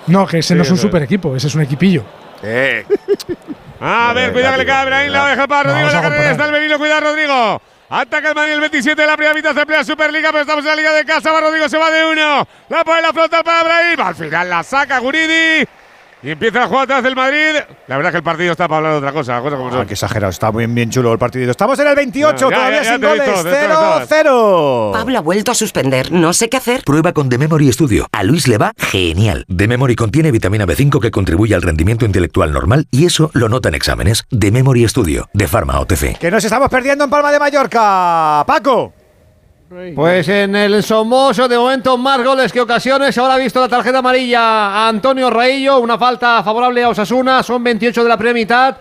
No, 0.08 0.26
que 0.26 0.38
ese 0.38 0.56
no 0.56 0.62
es 0.62 0.70
un 0.72 0.78
super 0.78 1.00
equipo, 1.04 1.36
ese 1.36 1.46
es 1.46 1.54
un 1.54 1.62
equipillo. 1.62 2.02
Eh, 2.42 2.84
A 3.80 4.12
ver, 4.12 4.32
cuidado 4.32 4.52
que 4.52 4.58
le 4.58 4.66
cae 4.66 4.82
a 4.82 4.84
Brahim, 4.84 5.12
la 5.12 5.26
deja 5.28 5.48
para 5.48 5.70
Rodrigo, 5.70 5.90
la 5.90 6.02
carrera 6.02 6.30
está 6.32 6.44
el 6.44 6.52
Benino, 6.52 6.78
cuidado 6.78 7.00
Rodrigo. 7.00 7.62
Ataca 7.88 8.28
el 8.28 8.34
Madrid 8.34 8.52
el 8.52 8.60
27 8.60 9.00
de 9.00 9.06
la 9.06 9.16
primera 9.16 9.34
mitad, 9.34 9.54
se 9.54 9.60
emplea 9.60 9.82
Superliga, 9.82 10.28
pero 10.30 10.42
estamos 10.42 10.64
en 10.64 10.70
la 10.70 10.76
Liga 10.76 10.92
de 10.92 11.04
Casa, 11.04 11.32
va 11.32 11.40
Rodrigo, 11.40 11.68
se 11.68 11.78
va 11.78 11.90
de 11.90 12.04
uno. 12.04 12.46
La 12.68 12.84
pone 12.84 13.02
la 13.02 13.12
flota 13.12 13.42
para 13.42 13.64
Brahim, 13.64 14.00
al 14.00 14.14
final 14.14 14.48
la 14.50 14.62
saca 14.62 14.98
Guridi. 14.98 15.66
Y 16.22 16.30
empieza 16.30 16.64
a 16.64 16.66
jugar 16.68 16.84
atrás 16.84 17.02
del 17.02 17.16
Madrid. 17.16 17.56
La 17.86 17.96
verdad 17.96 18.10
es 18.10 18.12
que 18.12 18.16
el 18.18 18.22
partido 18.22 18.52
está 18.52 18.68
para 18.68 18.76
hablar 18.78 18.92
de 18.92 18.98
otra 18.98 19.12
cosa. 19.12 19.34
la 19.34 19.40
cosa 19.42 19.56
como 19.56 19.70
Ah, 19.74 19.86
qué 19.86 19.94
exagerado, 19.94 20.30
está 20.30 20.50
bien, 20.50 20.74
bien 20.74 20.90
chulo 20.90 21.12
el 21.12 21.18
partido. 21.18 21.50
Estamos 21.50 21.78
en 21.78 21.86
el 21.88 21.94
28, 21.96 22.36
Ya, 22.36 22.56
ya, 22.56 22.56
todavía 22.56 22.82
ya 22.82 22.92
sin 22.92 23.00
goles. 23.00 23.24
te 23.24 23.30
he 23.64 23.66
visto, 23.68 24.06
0-0. 24.08 24.92
Pablo 24.92 25.18
ha 25.18 25.20
vuelto 25.22 25.50
a 25.52 25.54
suspender. 25.54 26.12
No 26.12 26.32
sé 26.32 26.48
qué 26.48 26.56
hacer. 26.56 26.82
Prueba 26.84 27.12
con 27.12 27.28
The 27.28 27.38
Memory 27.38 27.72
Studio. 27.72 28.06
A 28.12 28.22
Luis 28.22 28.48
le 28.48 28.58
va 28.58 28.72
genial. 28.76 29.44
The 29.54 29.68
Memory 29.68 29.96
contiene 29.96 30.30
vitamina 30.30 30.66
B5 30.66 31.00
que 31.00 31.10
contribuye 31.10 31.54
al 31.54 31.62
rendimiento 31.62 32.04
intelectual 32.04 32.52
normal 32.52 32.86
y 32.90 33.06
eso 33.06 33.30
lo 33.32 33.48
nota 33.48 33.68
en 33.68 33.74
exámenes. 33.74 34.24
The 34.36 34.50
Memory 34.50 34.86
Studio, 34.88 35.28
de 35.32 35.48
Pharma 35.48 35.80
OTC. 35.80 36.18
Que 36.18 36.30
nos 36.30 36.44
estamos 36.44 36.68
perdiendo 36.68 37.04
en 37.04 37.10
Palma 37.10 37.32
de 37.32 37.38
Mallorca. 37.38 38.44
Paco. 38.46 38.92
Pues 39.94 40.28
en 40.28 40.56
el 40.56 40.82
Somoso, 40.82 41.46
de 41.46 41.56
momento, 41.56 41.96
más 41.96 42.24
goles 42.24 42.52
que 42.52 42.60
ocasiones. 42.60 43.16
Ahora 43.16 43.34
ha 43.34 43.38
visto 43.38 43.60
la 43.60 43.68
tarjeta 43.68 43.98
amarilla 43.98 44.40
a 44.40 44.88
Antonio 44.88 45.30
Raillo, 45.30 45.78
una 45.78 45.96
falta 45.96 46.42
favorable 46.42 46.82
a 46.82 46.88
Osasuna. 46.88 47.40
Son 47.44 47.62
28 47.62 48.02
de 48.02 48.08
la 48.08 48.16
primera 48.16 48.34
mitad. 48.34 48.76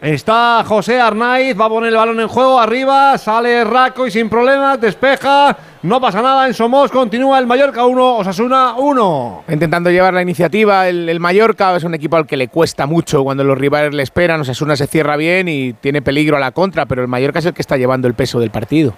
Está 0.00 0.62
José 0.64 1.00
Arnaiz, 1.00 1.58
va 1.60 1.64
a 1.64 1.68
poner 1.68 1.88
el 1.88 1.96
balón 1.96 2.20
en 2.20 2.28
juego 2.28 2.60
arriba, 2.60 3.18
sale 3.18 3.64
Raco 3.64 4.06
y 4.06 4.12
sin 4.12 4.30
problemas, 4.30 4.80
despeja, 4.80 5.54
no 5.82 6.00
pasa 6.00 6.22
nada 6.22 6.46
en 6.46 6.54
Somos, 6.54 6.90
continúa 6.90 7.38
el 7.38 7.46
Mallorca 7.46 7.84
1, 7.84 8.16
Osasuna 8.18 8.76
1. 8.78 9.44
Intentando 9.48 9.90
llevar 9.90 10.14
la 10.14 10.22
iniciativa, 10.22 10.88
el, 10.88 11.08
el 11.08 11.20
Mallorca 11.20 11.76
es 11.76 11.82
un 11.84 11.94
equipo 11.94 12.16
al 12.16 12.26
que 12.26 12.36
le 12.36 12.46
cuesta 12.46 12.86
mucho 12.86 13.24
cuando 13.24 13.42
los 13.42 13.58
rivales 13.58 13.92
le 13.92 14.04
esperan. 14.04 14.40
Osasuna 14.40 14.76
se 14.76 14.86
cierra 14.86 15.16
bien 15.16 15.48
y 15.48 15.72
tiene 15.72 16.00
peligro 16.00 16.36
a 16.36 16.40
la 16.40 16.52
contra, 16.52 16.86
pero 16.86 17.02
el 17.02 17.08
Mallorca 17.08 17.40
es 17.40 17.46
el 17.46 17.54
que 17.54 17.62
está 17.62 17.76
llevando 17.76 18.06
el 18.06 18.14
peso 18.14 18.38
del 18.38 18.50
partido. 18.50 18.94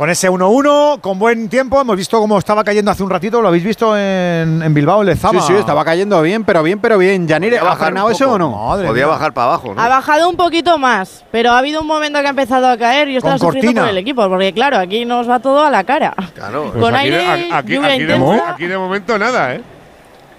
Con 0.00 0.08
ese 0.08 0.30
1-1, 0.30 1.02
con 1.02 1.18
buen 1.18 1.50
tiempo, 1.50 1.78
hemos 1.78 1.94
visto 1.94 2.18
cómo 2.18 2.38
estaba 2.38 2.64
cayendo 2.64 2.90
hace 2.90 3.02
un 3.02 3.10
ratito. 3.10 3.42
¿Lo 3.42 3.48
habéis 3.48 3.64
visto 3.64 3.94
en, 3.94 4.62
en 4.62 4.72
Bilbao, 4.72 5.02
en 5.02 5.08
Lezama? 5.08 5.42
Sí, 5.42 5.48
sí, 5.48 5.52
estaba 5.58 5.84
cayendo 5.84 6.22
bien, 6.22 6.42
pero 6.42 6.62
bien, 6.62 6.78
pero 6.78 6.96
bien. 6.96 7.28
Yanire, 7.28 7.58
¿ha 7.58 7.74
un 8.06 8.10
eso 8.10 8.32
o 8.32 8.38
no? 8.38 8.50
Madre 8.50 8.88
Podía 8.88 9.04
mía. 9.04 9.12
bajar 9.12 9.34
para 9.34 9.48
abajo, 9.48 9.74
¿no? 9.74 9.82
Ha 9.82 9.88
bajado 9.88 10.30
un 10.30 10.36
poquito 10.36 10.78
más, 10.78 11.22
pero 11.30 11.50
ha 11.52 11.58
habido 11.58 11.82
un 11.82 11.86
momento 11.86 12.18
que 12.18 12.26
ha 12.28 12.30
empezado 12.30 12.68
a 12.68 12.78
caer 12.78 13.10
y 13.10 13.12
yo 13.12 13.18
estaba 13.18 13.34
Con 13.36 13.48
sufriendo 13.48 13.66
cortina. 13.72 13.82
por 13.82 13.90
el 13.90 13.98
equipo, 13.98 14.26
porque 14.30 14.54
claro, 14.54 14.78
aquí 14.78 15.04
nos 15.04 15.28
va 15.28 15.38
todo 15.38 15.62
a 15.66 15.68
la 15.70 15.84
cara. 15.84 16.14
Claro. 16.34 16.70
Pues 16.72 16.82
Con 16.82 16.94
aquí, 16.94 17.04
aire, 17.08 17.26
a- 17.52 17.58
aquí, 17.58 17.74
lluvia 17.74 17.88
aquí 17.92 18.04
de, 18.04 18.40
aquí 18.54 18.66
de 18.68 18.78
momento 18.78 19.18
nada, 19.18 19.54
¿eh? 19.56 19.60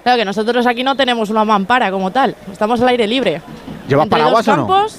Claro 0.02 0.18
que 0.18 0.26
nosotros 0.26 0.66
aquí 0.66 0.84
no 0.84 0.96
tenemos 0.96 1.30
una 1.30 1.46
mampara 1.46 1.92
como 1.92 2.10
tal, 2.10 2.36
estamos 2.52 2.82
al 2.82 2.88
aire 2.88 3.06
libre. 3.06 3.44
¿Llevas 3.88 4.06
Entre 4.06 4.20
paraguas 4.22 4.44
dos 4.44 4.56
o 4.56 4.58
no? 4.58 4.68
campos, 4.68 4.98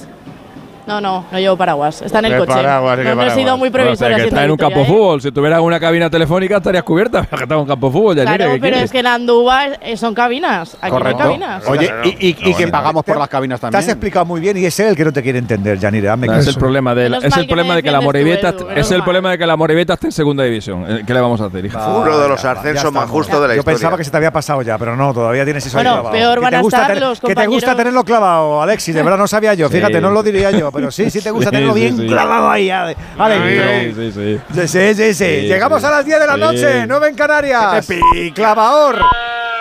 no, 0.86 1.01
no, 1.01 1.25
no 1.31 1.39
llevo 1.39 1.57
paraguas, 1.57 2.02
está 2.02 2.19
en 2.20 2.25
el 2.27 2.39
coche. 2.39 2.52
paraguas, 2.52 2.99
no, 2.99 3.15
no 3.15 3.23
he 3.23 3.31
sido 3.31 3.57
muy 3.57 3.70
previsora. 3.70 4.11
que 4.17 4.23
siendo 4.23 4.28
está 4.36 4.44
en 4.44 4.51
un 4.51 4.57
campo 4.57 4.78
de 4.81 4.85
¿eh? 4.85 4.89
fútbol. 4.89 5.23
Si 5.23 5.33
tuvieras 5.33 5.61
una 5.61 5.78
cabina 5.81 6.11
telefónica 6.11 6.57
estarías 6.59 6.83
cubierta, 6.83 7.23
pero 7.23 7.36
que 7.39 7.43
está 7.44 7.55
en 7.55 7.61
un 7.61 7.67
campo 7.67 7.86
de 7.89 7.93
fútbol, 7.93 8.17
Yanire, 8.17 8.36
Claro, 8.36 8.52
¿qué 8.55 8.61
pero 8.61 8.73
quieres? 8.73 8.85
es 8.85 8.93
que 8.93 8.99
en 9.01 9.07
Andúba 9.07 9.62
son 9.97 10.15
cabinas, 10.15 10.77
aquí 10.81 10.97
no 10.99 11.07
hay 11.07 11.15
cabinas. 11.15 11.69
Oye, 11.69 11.91
y, 12.05 12.09
y- 12.09 12.28
y 12.31 12.35
Pero 12.35 12.47
que 12.47 12.52
bueno. 12.55 12.73
pagamos 12.73 13.05
por 13.05 13.19
las 13.19 13.28
cabinas 13.28 13.61
Te 13.61 13.67
has 13.67 13.73
también. 13.73 13.91
explicado 13.91 14.25
muy 14.27 14.41
bien 14.41 14.57
y 14.57 14.65
es 14.67 14.78
él 14.81 14.89
el 14.89 14.97
que 14.97 15.05
no 15.05 15.12
te 15.12 15.23
quiere 15.23 15.39
entender, 15.39 15.78
Yanire. 15.78 16.09
hazme 16.09 16.27
No, 16.27 16.35
es 16.36 16.47
el 16.47 16.55
problema 16.57 16.94
de 16.94 17.09
la, 17.09 17.19
Menos 17.19 17.25
es 17.25 17.31
mal 17.31 17.41
el 17.41 17.47
que 17.47 17.51
problema 17.51 17.69
me 17.70 17.77
de 17.77 17.83
que 17.83 17.91
la 17.91 18.01
Moribeta 18.01 18.55
es 18.75 18.91
el 18.91 19.02
problema 19.02 19.31
de 19.31 19.39
que 19.39 19.47
la 19.47 19.57
Moribeta 19.57 19.94
esté 19.94 20.07
en 20.09 20.12
segunda 20.12 20.43
división. 20.44 20.85
Eh, 20.89 21.02
¿Qué 21.07 21.15
le 21.15 21.20
vamos 21.20 21.41
a 21.41 21.47
hacer, 21.47 21.65
hija? 21.65 21.86
Uno 21.89 22.19
de 22.19 22.28
los 22.28 22.44
ascensos 22.44 22.93
más 22.93 23.09
justos 23.09 23.41
de 23.41 23.49
la 23.49 23.55
Yo 23.55 23.61
historia. 23.61 23.77
pensaba 23.77 23.97
que 23.97 24.05
se 24.05 24.11
te 24.11 24.17
había 24.17 24.33
pasado 24.33 24.62
ya, 24.62 24.78
pero 24.78 24.97
no, 24.97 25.12
todavía 25.15 25.44
tienes 25.44 25.65
eso 25.65 25.78
ahí 25.78 25.85
Bueno, 25.85 26.01
clavado. 26.01 26.17
peor 26.17 26.35
Que 26.35 26.41
van 26.41 26.51
te 26.51 26.57
a 26.57 26.61
gusta 26.62 26.81
estar 26.83 26.97
los 26.99 27.20
Que 27.20 27.35
te 27.35 27.47
gusta 27.47 27.77
tenerlo 27.77 28.05
clavado, 28.05 28.62
Alexis, 28.62 28.94
de 28.94 29.02
verdad 29.02 29.19
no 29.19 29.27
sabía 29.28 29.55
yo. 29.55 29.69
Fíjate, 29.70 30.01
no 30.01 30.11
lo 30.11 30.23
diría 30.23 30.51
yo, 30.51 30.72
pero 30.73 30.91
sí, 30.91 31.10
sí 31.10 31.20
te 31.20 31.31
gusta 31.31 31.51
Sí, 31.51 31.57
tenerlo 31.57 31.75
sí, 31.75 31.81
bien 31.81 31.97
sí. 31.97 32.07
clavado 32.07 32.51
ahí. 32.51 32.70
Ale- 32.70 32.97
adentro. 33.18 34.02
Sí, 34.02 34.12
sí, 34.12 34.12
sí. 34.12 34.41
Sí, 34.55 34.68
sí, 34.68 34.94
sí, 34.94 35.15
sí. 35.15 35.15
Sí, 35.15 35.47
Llegamos 35.49 35.81
sí. 35.81 35.86
a 35.86 35.91
las 35.91 36.05
10 36.05 36.18
de 36.20 36.26
la 36.26 36.34
Sí. 36.34 36.41
noche, 36.41 36.86
9 36.86 37.09
en 37.09 37.15
Canarias. 37.15 37.86
Te 37.86 38.01
¡Y 38.15 38.33
clavador! 38.33 38.99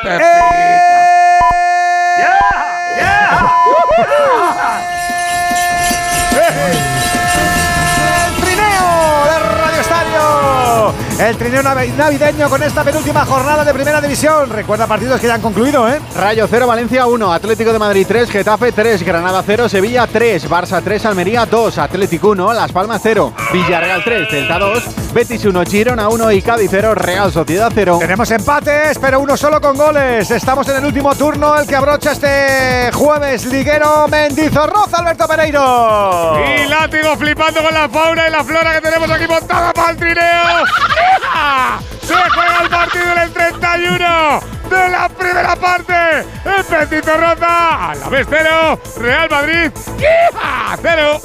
¡Eh! 0.05 0.90
El 11.21 11.37
trineo 11.37 11.61
navi- 11.61 11.93
navideño 11.95 12.49
con 12.49 12.63
esta 12.63 12.83
penúltima 12.83 13.23
jornada 13.25 13.63
de 13.63 13.71
Primera 13.75 14.01
División. 14.01 14.49
Recuerda 14.49 14.87
partidos 14.87 15.21
que 15.21 15.27
ya 15.27 15.35
han 15.35 15.41
concluido, 15.41 15.87
¿eh? 15.87 15.99
Rayo 16.15 16.47
0, 16.49 16.65
Valencia 16.65 17.05
1, 17.05 17.31
Atlético 17.31 17.71
de 17.71 17.77
Madrid 17.77 18.05
3, 18.07 18.27
Getafe 18.31 18.71
3, 18.71 19.03
Granada 19.03 19.43
0, 19.45 19.69
Sevilla 19.69 20.07
3, 20.07 20.49
Barça 20.49 20.81
3, 20.83 21.05
Almería 21.05 21.45
2, 21.45 21.77
Atlético 21.77 22.29
1, 22.29 22.53
Las 22.53 22.71
Palmas 22.71 23.01
0, 23.03 23.33
Villarreal 23.53 24.03
3, 24.03 24.29
Celta 24.31 24.57
2, 24.57 24.83
Betis 25.13 25.45
1, 25.45 25.63
Girona 25.65 26.09
1 26.09 26.31
y 26.31 26.41
Cádiz 26.41 26.69
0, 26.71 26.95
Real 26.95 27.31
Sociedad 27.31 27.71
0. 27.73 27.97
Tenemos 27.99 28.31
empates, 28.31 28.97
pero 28.97 29.19
uno 29.19 29.37
solo 29.37 29.61
con 29.61 29.77
goles. 29.77 30.31
Estamos 30.31 30.67
en 30.69 30.77
el 30.77 30.85
último 30.85 31.13
turno, 31.13 31.55
el 31.59 31.67
que 31.67 31.75
abrocha 31.75 32.13
este 32.13 32.89
jueves 32.93 33.45
liguero 33.45 34.07
Mendizorroza, 34.07 34.97
Alberto 34.97 35.27
Pereiro. 35.27 36.39
Y 36.57 36.67
látigo 36.67 37.15
flipando 37.15 37.61
con 37.61 37.73
la 37.75 37.87
fauna 37.87 38.27
y 38.27 38.31
la 38.31 38.43
flora 38.43 38.73
que 38.73 38.81
tenemos 38.81 39.11
aquí 39.11 39.27
montada 39.27 39.71
para 39.71 39.91
el 39.91 39.97
trineo. 39.97 40.65
Se 42.01 42.13
juega 42.13 42.61
el 42.63 42.69
partido 42.69 43.11
en 43.11 43.17
el 43.19 43.33
31 43.33 44.39
de 44.69 44.89
la 44.89 45.09
primera 45.09 45.55
parte. 45.55 45.93
En 46.45 46.63
Petito 46.65 47.17
Roza, 47.17 47.91
a 47.91 47.95
la 47.95 48.09
vez 48.09 48.27
cero. 48.29 48.79
Real 48.97 49.29
Madrid, 49.29 49.71
cero. 50.81 51.21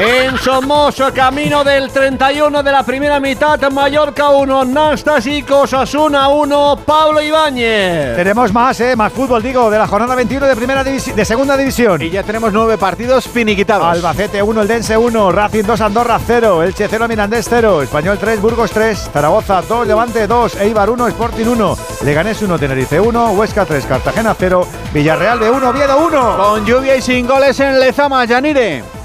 En 0.00 0.38
Somoso, 0.38 1.12
camino 1.12 1.62
del 1.62 1.90
31 1.90 2.62
de 2.62 2.72
la 2.72 2.82
primera 2.82 3.20
mitad, 3.20 3.60
Mallorca 3.70 4.30
1, 4.30 4.64
Nastasic, 4.64 5.50
Osasuna 5.50 6.28
1, 6.28 6.78
Pablo 6.84 7.20
Ibáñez. 7.20 8.16
Tenemos 8.16 8.52
más, 8.52 8.80
¿eh? 8.80 8.96
Más 8.96 9.12
fútbol, 9.12 9.42
digo, 9.42 9.70
de 9.70 9.78
la 9.78 9.86
jornada 9.86 10.14
21 10.14 10.46
de 10.46 10.56
primera 10.56 10.82
de 10.82 11.24
segunda 11.24 11.56
división. 11.58 12.00
Y 12.00 12.08
ya 12.10 12.22
tenemos 12.22 12.52
nueve 12.52 12.78
partidos 12.78 13.28
finiquitados. 13.28 13.86
Albacete 13.86 14.42
1, 14.42 14.62
el 14.62 14.68
Dense 14.68 14.96
1, 14.96 15.30
Racing 15.30 15.64
2, 15.64 15.80
Andorra 15.82 16.18
0, 16.26 16.62
Elche 16.62 16.88
0, 16.88 17.06
Mirandés 17.06 17.46
0, 17.48 17.82
Español 17.82 18.18
3, 18.18 18.40
Burgos 18.40 18.70
3, 18.70 19.10
Zaragoza 19.12 19.60
2, 19.60 19.86
Levante 19.86 20.26
2, 20.26 20.56
Eibar 20.56 20.88
1, 20.88 21.08
Sporting 21.08 21.46
1, 21.46 21.76
Leganés 22.04 22.40
1, 22.40 22.58
Tenerife 22.58 22.98
1, 22.98 23.32
Huesca 23.32 23.66
3, 23.66 23.84
Cartagena 23.84 24.34
0, 24.36 24.66
Villarreal 24.94 25.38
de 25.38 25.50
1, 25.50 25.68
Oviedo 25.68 26.06
1. 26.06 26.36
Con 26.38 26.64
lluvia 26.64 26.96
y 26.96 27.02
sin 27.02 27.26
goles 27.26 27.60
en 27.60 27.78
Lezama, 27.78 28.24
Yanire. 28.24 29.01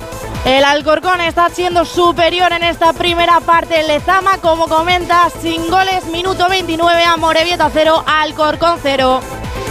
El 0.48 0.64
Alcorcón 0.64 1.20
está 1.20 1.50
siendo 1.50 1.84
superior 1.84 2.54
en 2.54 2.64
esta 2.64 2.94
primera 2.94 3.42
parte. 3.42 3.84
Lezama, 3.84 4.38
como 4.38 4.70
comenta, 4.70 5.30
sin 5.42 5.70
goles, 5.70 6.06
minuto 6.06 6.48
29, 6.48 7.04
Amorebieta 7.04 7.70
0, 7.70 8.06
Alcorcón 8.08 8.80
0. 8.82 9.20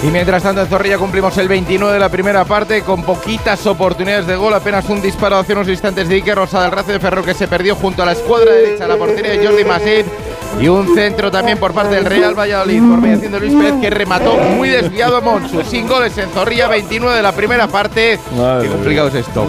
Y 0.02 0.08
mientras 0.08 0.42
tanto 0.42 0.60
en 0.60 0.66
Zorrilla 0.66 0.98
cumplimos 0.98 1.38
el 1.38 1.48
29 1.48 1.94
de 1.94 1.98
la 1.98 2.10
primera 2.10 2.44
parte 2.44 2.82
con 2.82 3.02
poquitas 3.04 3.66
oportunidades 3.66 4.26
de 4.26 4.36
gol, 4.36 4.52
apenas 4.52 4.86
un 4.90 5.00
disparo 5.00 5.38
hace 5.38 5.54
unos 5.54 5.66
instantes 5.68 6.10
de 6.10 6.16
Iker 6.16 6.36
Rosa 6.36 6.62
del 6.64 6.72
Race 6.72 6.92
de 6.92 7.00
Ferro 7.00 7.24
que 7.24 7.32
se 7.32 7.48
perdió 7.48 7.74
junto 7.74 8.02
a 8.02 8.06
la 8.06 8.12
escuadra 8.12 8.52
derecha 8.52 8.84
de 8.84 8.88
la 8.88 8.98
portería 8.98 9.32
de 9.32 9.46
Jordi 9.46 9.64
Masip 9.64 10.06
y 10.60 10.68
un 10.68 10.94
centro 10.94 11.30
también 11.30 11.58
por 11.58 11.72
parte 11.72 11.94
del 11.94 12.04
Real 12.04 12.34
Valladolid 12.38 12.80
por 12.80 13.00
mediación 13.00 13.32
de 13.32 13.40
Luis 13.40 13.54
Pérez 13.54 13.74
que 13.80 13.90
remató 13.90 14.34
muy 14.36 14.68
desviado 14.68 15.16
a 15.16 15.20
Monsu, 15.20 15.62
sin 15.62 15.86
goles 15.86 16.16
en 16.18 16.30
Zorrilla 16.30 16.68
29 16.68 17.16
de 17.16 17.22
la 17.22 17.32
primera 17.32 17.66
parte. 17.68 18.18
Qué 18.62 18.68
complicado 18.68 19.08
es 19.08 19.14
esto. 19.16 19.46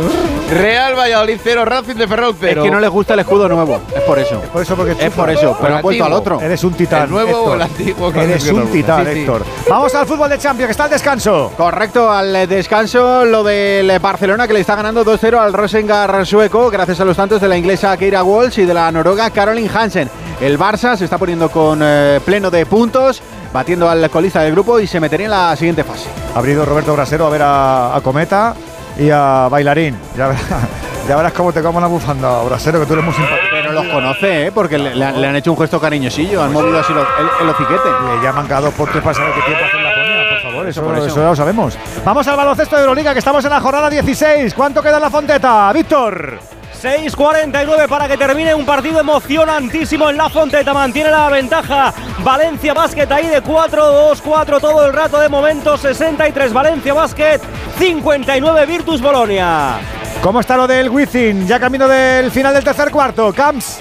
Real 0.52 0.95
Valladolid 0.98 1.40
0, 1.44 1.66
Racing 1.66 1.95
de 1.95 2.08
Ferrol 2.08 2.36
0. 2.40 2.61
Es 2.61 2.66
que 2.66 2.72
no 2.72 2.80
les 2.80 2.90
gusta 2.90 3.14
el 3.14 3.19
escudo 3.22 3.48
nuevo, 3.50 3.82
es 3.95 4.02
por 4.03 4.19
eso. 4.19 4.42
Por 4.53 4.61
eso, 4.61 4.76
porque 4.76 4.95
Es 5.00 5.11
por 5.14 5.30
eso, 5.30 5.58
pero 5.61 5.76
han 5.77 5.82
vuelto 5.82 6.06
al 6.06 6.14
otro. 6.14 6.42
Eres 6.42 6.64
un 6.64 6.74
titán. 6.74 7.03
¿El 7.03 7.11
nuevo 7.11 7.30
Héctor. 7.30 7.50
o 7.50 7.56
el 7.56 7.61
antiguo? 7.61 8.11
Eres 8.14 8.48
un 8.50 8.68
titán, 8.68 9.06
Sí, 9.06 9.14
sí. 9.14 9.19
Héctor. 9.19 9.45
Vamos 9.69 9.95
al 9.95 10.06
fútbol 10.06 10.30
de 10.30 10.38
Champions, 10.38 10.68
que 10.68 10.72
está 10.72 10.86
al 10.86 10.90
descanso. 10.90 11.52
Correcto, 11.58 12.11
al 12.11 12.48
descanso 12.48 13.26
lo 13.26 13.44
del 13.44 13.98
Barcelona 14.00 14.48
que 14.48 14.53
le 14.53 14.60
está 14.61 14.76
ganando 14.76 15.06
2-0 15.06 15.38
al 15.38 15.53
Rosengar 15.53 16.26
sueco 16.26 16.69
gracias 16.69 17.00
a 17.00 17.06
los 17.06 17.16
tantos 17.16 17.40
de 17.42 17.48
la 17.48 17.58
inglesa 17.58 17.95
Keira 17.98 18.24
Walsh 18.24 18.60
y 18.60 18.66
de 18.66 18.74
la 18.74 18.92
noruega 18.92 19.30
Caroline 19.30 19.69
Hansen. 19.74 20.10
El 20.40 20.60
Barça 20.60 20.97
se 20.98 21.06
está 21.06 21.17
poniendo 21.17 21.50
con 21.50 21.80
eh, 21.82 22.19
pleno 22.26 22.50
de 22.51 22.66
puntos, 22.66 23.22
batiendo 23.53 23.90
al 23.90 24.09
colista 24.09 24.42
del 24.42 24.51
grupo 24.53 24.80
y 24.80 24.88
se 24.88 25.00
metería 25.00 25.26
en 25.26 25.32
la 25.32 25.56
siguiente 25.56 25.84
fase. 25.84 26.09
Ha 26.35 26.40
abrido 26.40 26.66
Roberto 26.66 26.93
Brasero 26.93 27.27
a 27.27 27.30
ver 27.30 27.42
a, 27.43 27.95
a 27.95 28.01
Cometa 28.01 28.53
y 29.00 29.09
a 29.09 29.48
Bailarín. 29.50 29.95
Ya 30.17 30.27
verás, 30.27 30.43
ya 31.08 31.16
verás 31.16 31.34
cómo 31.34 31.53
te 31.53 31.61
como 31.61 31.80
la 31.80 31.88
bufanda, 31.88 32.42
Brasero, 32.43 32.80
que 32.80 32.85
tú 32.85 32.93
eres 32.93 33.06
muy 33.06 33.14
simpático. 33.14 33.48
Pero 33.51 33.72
los 33.74 33.85
conoce, 33.88 34.48
¿eh? 34.48 34.51
porque 34.51 34.77
le, 34.77 34.95
le 34.95 35.06
han- 35.06 35.22
le 35.22 35.27
han 35.27 35.35
hecho 35.35 35.51
un 35.51 35.58
gesto 35.58 35.80
cariñosillo, 35.80 36.42
han 36.43 36.51
movido 36.51 36.80
así 36.80 36.93
lo- 36.93 37.01
el, 37.01 37.27
el 37.42 37.50
hociquete. 37.50 37.90
Le 38.17 38.24
llaman 38.24 38.48
cada 38.48 38.61
dos 38.61 38.74
por 38.74 38.90
tres 38.90 39.03
para 39.03 39.14
saber 39.16 39.34
qué 39.34 39.42
tiempo 39.42 39.64
hace 39.66 39.77
en 39.77 39.84
la 39.84 39.90
ponía, 39.95 40.30
por 40.30 40.51
favor. 40.51 40.67
Eso, 40.67 40.82
por 40.84 40.95
eso. 40.98 41.06
eso 41.08 41.17
ya 41.22 41.27
lo 41.30 41.35
sabemos. 41.35 41.77
Vamos 42.03 42.27
al 42.27 42.35
baloncesto 42.38 42.76
de 42.76 42.82
Euroliga, 42.82 43.14
que 43.14 43.19
estamos 43.19 43.43
en 43.45 43.51
la 43.51 43.61
jornada 43.61 43.90
16. 43.90 44.53
¿Cuánto 44.53 44.82
queda 44.82 44.98
en 44.98 45.01
la 45.03 45.09
Fonteta? 45.09 45.72
Víctor. 45.74 46.40
6.49 46.77 47.88
para 47.88 48.07
que 48.07 48.17
termine 48.17 48.53
un 48.53 48.65
partido 48.65 48.99
emocionantísimo 48.99 50.09
en 50.11 50.17
la 50.17 50.30
Fonteta. 50.30 50.73
Mantiene 50.73 51.09
la 51.09 51.27
ventaja 51.30 51.91
Valencia 52.19 52.73
Basket 52.75 53.11
ahí 53.11 53.27
de 53.27 53.41
4-2-4 53.41 54.61
todo 54.61 54.85
el 54.85 54.93
rato 54.93 55.19
de 55.19 55.27
momento. 55.27 55.75
63 55.75 56.53
Valencia 56.53 56.93
Basket, 56.93 57.41
59 57.80 58.65
Virtus 58.67 59.01
Bolonia. 59.01 59.80
¿Cómo 60.22 60.39
está 60.39 60.56
lo 60.56 60.67
del 60.67 60.89
Wizzing? 60.89 61.47
Ya 61.47 61.59
camino 61.59 61.88
del 61.88 62.30
final 62.31 62.53
del 62.53 62.64
tercer 62.64 62.91
cuarto. 62.91 63.33
Camps. 63.33 63.80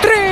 Triple 0.00 0.22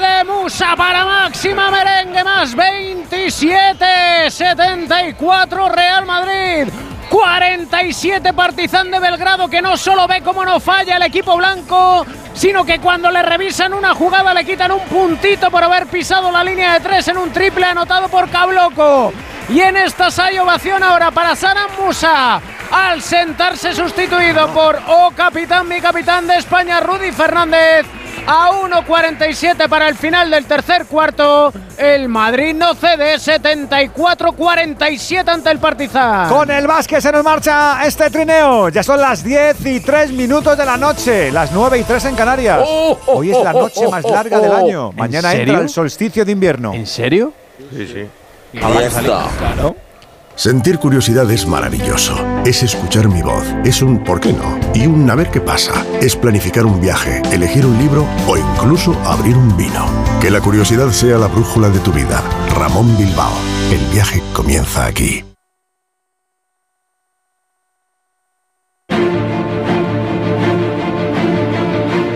de 0.00 0.24
Musa 0.24 0.74
para 0.76 1.04
máxima 1.04 1.70
merengue. 1.70 2.24
más 2.24 2.54
27, 2.54 4.30
74 4.30 5.68
Real 5.68 6.06
Madrid. 6.06 6.68
47 7.10 8.32
Partizan 8.32 8.88
de 8.88 9.00
Belgrado 9.00 9.48
que 9.48 9.60
no 9.60 9.76
solo 9.76 10.06
ve 10.06 10.22
cómo 10.22 10.44
no 10.44 10.60
falla 10.60 10.96
el 10.96 11.02
equipo 11.02 11.36
blanco, 11.36 12.06
sino 12.32 12.64
que 12.64 12.78
cuando 12.78 13.10
le 13.10 13.20
revisan 13.20 13.74
una 13.74 13.94
jugada 13.94 14.32
le 14.32 14.44
quitan 14.44 14.70
un 14.70 14.80
puntito 14.82 15.50
por 15.50 15.64
haber 15.64 15.88
pisado 15.88 16.30
la 16.30 16.44
línea 16.44 16.74
de 16.74 16.80
tres 16.80 17.08
en 17.08 17.18
un 17.18 17.32
triple 17.32 17.66
anotado 17.66 18.08
por 18.08 18.30
Cabloco. 18.30 19.12
Y 19.52 19.60
en 19.60 19.76
esta 19.76 20.08
hay 20.18 20.38
ovación 20.38 20.82
ahora 20.82 21.10
para 21.10 21.34
Saran 21.34 21.70
Musa 21.78 22.40
al 22.70 23.02
sentarse 23.02 23.74
sustituido 23.74 24.46
por 24.54 24.78
O 24.86 25.10
capitán, 25.10 25.66
mi 25.66 25.80
capitán 25.80 26.28
de 26.28 26.36
España, 26.36 26.78
Rudy 26.80 27.10
Fernández. 27.10 27.84
A 28.26 28.50
1.47 28.50 29.66
para 29.68 29.88
el 29.88 29.96
final 29.96 30.30
del 30.30 30.44
tercer 30.44 30.84
cuarto. 30.86 31.52
El 31.78 32.08
Madrid 32.08 32.54
no 32.54 32.74
cede 32.74 33.16
74-47 33.16 35.28
ante 35.28 35.50
el 35.50 35.58
Partizan. 35.58 36.28
Con 36.28 36.50
el 36.50 36.66
básquet 36.66 37.00
se 37.00 37.10
nos 37.10 37.24
marcha 37.24 37.84
este 37.84 38.10
trineo. 38.10 38.68
Ya 38.68 38.82
son 38.84 39.00
las 39.00 39.24
10 39.24 39.64
y 39.66 39.80
3 39.80 40.12
minutos 40.12 40.56
de 40.56 40.64
la 40.66 40.76
noche, 40.76 41.32
las 41.32 41.50
9 41.50 41.78
y 41.78 41.82
3 41.82 42.04
en 42.04 42.14
Canarias. 42.14 42.60
Hoy 43.06 43.30
es 43.32 43.42
la 43.42 43.52
noche 43.52 43.88
más 43.88 44.04
larga 44.04 44.38
del 44.38 44.52
año. 44.52 44.92
Mañana 44.92 45.32
¿En 45.32 45.40
entra 45.40 45.54
serio? 45.54 45.62
el 45.64 45.70
solsticio 45.70 46.24
de 46.24 46.30
invierno. 46.32 46.72
¿En 46.74 46.86
serio? 46.86 47.32
Sí, 47.74 47.86
sí. 47.86 48.06
Habrá 48.62 48.80
que 48.82 48.90
salir. 48.90 49.12
Claro. 49.38 49.76
Sentir 50.34 50.78
curiosidad 50.78 51.30
es 51.30 51.46
maravilloso. 51.46 52.16
Es 52.46 52.62
escuchar 52.62 53.08
mi 53.08 53.20
voz. 53.20 53.44
Es 53.62 53.82
un 53.82 54.02
¿por 54.02 54.20
qué 54.20 54.32
no? 54.32 54.58
Y 54.72 54.86
un 54.86 55.10
a 55.10 55.14
ver 55.14 55.30
qué 55.30 55.40
pasa. 55.40 55.84
Es 56.00 56.16
planificar 56.16 56.64
un 56.64 56.80
viaje, 56.80 57.20
elegir 57.30 57.66
un 57.66 57.76
libro 57.76 58.06
o 58.26 58.38
incluso 58.38 58.94
abrir 59.04 59.36
un 59.36 59.54
vino. 59.56 59.86
Que 60.20 60.30
la 60.30 60.40
curiosidad 60.40 60.88
sea 60.92 61.18
la 61.18 61.26
brújula 61.26 61.68
de 61.68 61.78
tu 61.80 61.92
vida. 61.92 62.22
Ramón 62.56 62.96
Bilbao. 62.96 63.34
El 63.70 63.80
viaje 63.92 64.22
comienza 64.32 64.86
aquí. 64.86 65.22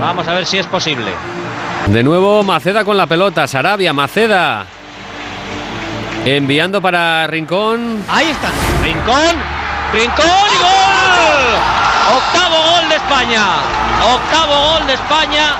Vamos 0.00 0.26
a 0.26 0.32
ver 0.32 0.46
si 0.46 0.56
es 0.56 0.66
posible. 0.66 1.10
De 1.88 2.02
nuevo 2.02 2.42
Maceda 2.42 2.86
con 2.86 2.96
la 2.96 3.06
pelota. 3.06 3.46
Sarabia, 3.46 3.92
Maceda. 3.92 4.66
Enviando 6.24 6.80
para 6.80 7.26
Rincón. 7.26 8.02
Ahí 8.08 8.30
está. 8.30 8.48
Rincón. 8.82 9.36
Rincón 9.92 10.26
y 10.26 10.58
gol. 10.58 11.54
Octavo 12.16 12.56
gol 12.56 12.88
de 12.88 12.96
España. 12.96 13.42
Octavo 14.14 14.72
gol 14.72 14.86
de 14.86 14.94
España. 14.94 15.56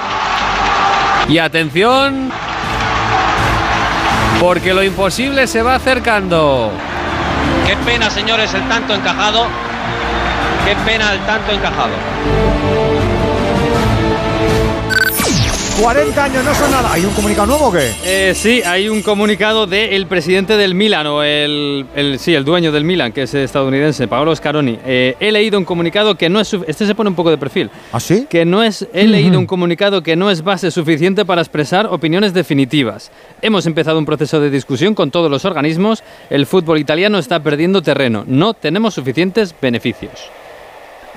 Y 1.28 1.36
atención. 1.36 2.33
Porque 4.41 4.73
lo 4.73 4.83
imposible 4.83 5.47
se 5.47 5.62
va 5.62 5.75
acercando. 5.75 6.73
Qué 7.67 7.76
pena, 7.76 8.09
señores, 8.09 8.52
el 8.55 8.67
tanto 8.67 8.94
encajado. 8.94 9.47
Qué 10.65 10.75
pena 10.76 11.12
el 11.12 11.20
tanto 11.20 11.52
encajado. 11.52 11.93
40 15.81 16.25
años 16.25 16.44
no 16.44 16.55
son 16.55 16.70
nada. 16.70 16.93
¿Hay 16.93 17.05
un 17.05 17.12
comunicado 17.15 17.47
nuevo 17.49 17.67
o 17.67 17.73
qué? 17.73 17.91
Eh, 18.05 18.33
sí, 18.35 18.62
hay 18.65 18.89
un 18.89 19.03
comunicado 19.03 19.67
del 19.67 20.07
presidente 20.07 20.57
del 20.57 20.75
Milan, 20.75 21.07
o 21.09 21.23
el, 21.25 21.85
el- 21.97 22.19
sí, 22.20 22.33
el 22.35 22.44
dueño 22.44 22.70
del 22.70 22.85
Milan, 22.85 23.11
que 23.12 23.23
es 23.23 23.35
estadounidense, 23.35 24.07
Paolo 24.07 24.35
Scaroni. 24.36 24.78
Eh, 24.86 25.17
he 25.19 25.33
leído 25.33 25.59
un 25.59 25.65
comunicado 25.65 26.15
que 26.17 26.28
no 26.28 26.39
es... 26.41 26.55
Este 26.69 26.86
se 26.86 26.94
pone 26.94 27.11
un 27.11 27.17
poco 27.17 27.31
de 27.31 27.39
perfil. 27.39 27.70
¿Ah, 27.93 27.99
sí? 27.99 28.27
Que 28.31 28.44
no 28.44 28.62
es... 28.62 28.86
He 28.94 29.05
leído 29.09 29.36
un 29.39 29.47
comunicado 29.47 30.03
que 30.03 30.15
no 30.15 30.31
es 30.31 30.43
base 30.44 30.70
suficiente 30.70 31.25
para 31.25 31.41
expresar 31.43 31.86
opiniones 31.86 32.33
definitivas. 32.33 33.11
Hemos 33.43 33.67
empezado 33.67 33.99
un 33.99 34.07
proceso 34.07 34.41
de 34.41 34.51
discusión 34.51 34.94
con 34.94 35.11
todos 35.11 35.28
los 35.31 35.44
organismos. 35.44 36.05
El 36.31 36.47
fútbol 36.47 36.78
italiano 36.78 37.19
está 37.19 37.43
perdiendo 37.43 37.83
terreno. 37.83 38.23
No 38.28 38.55
tenemos 38.55 38.94
suficientes 38.94 39.53
beneficios. 39.61 40.12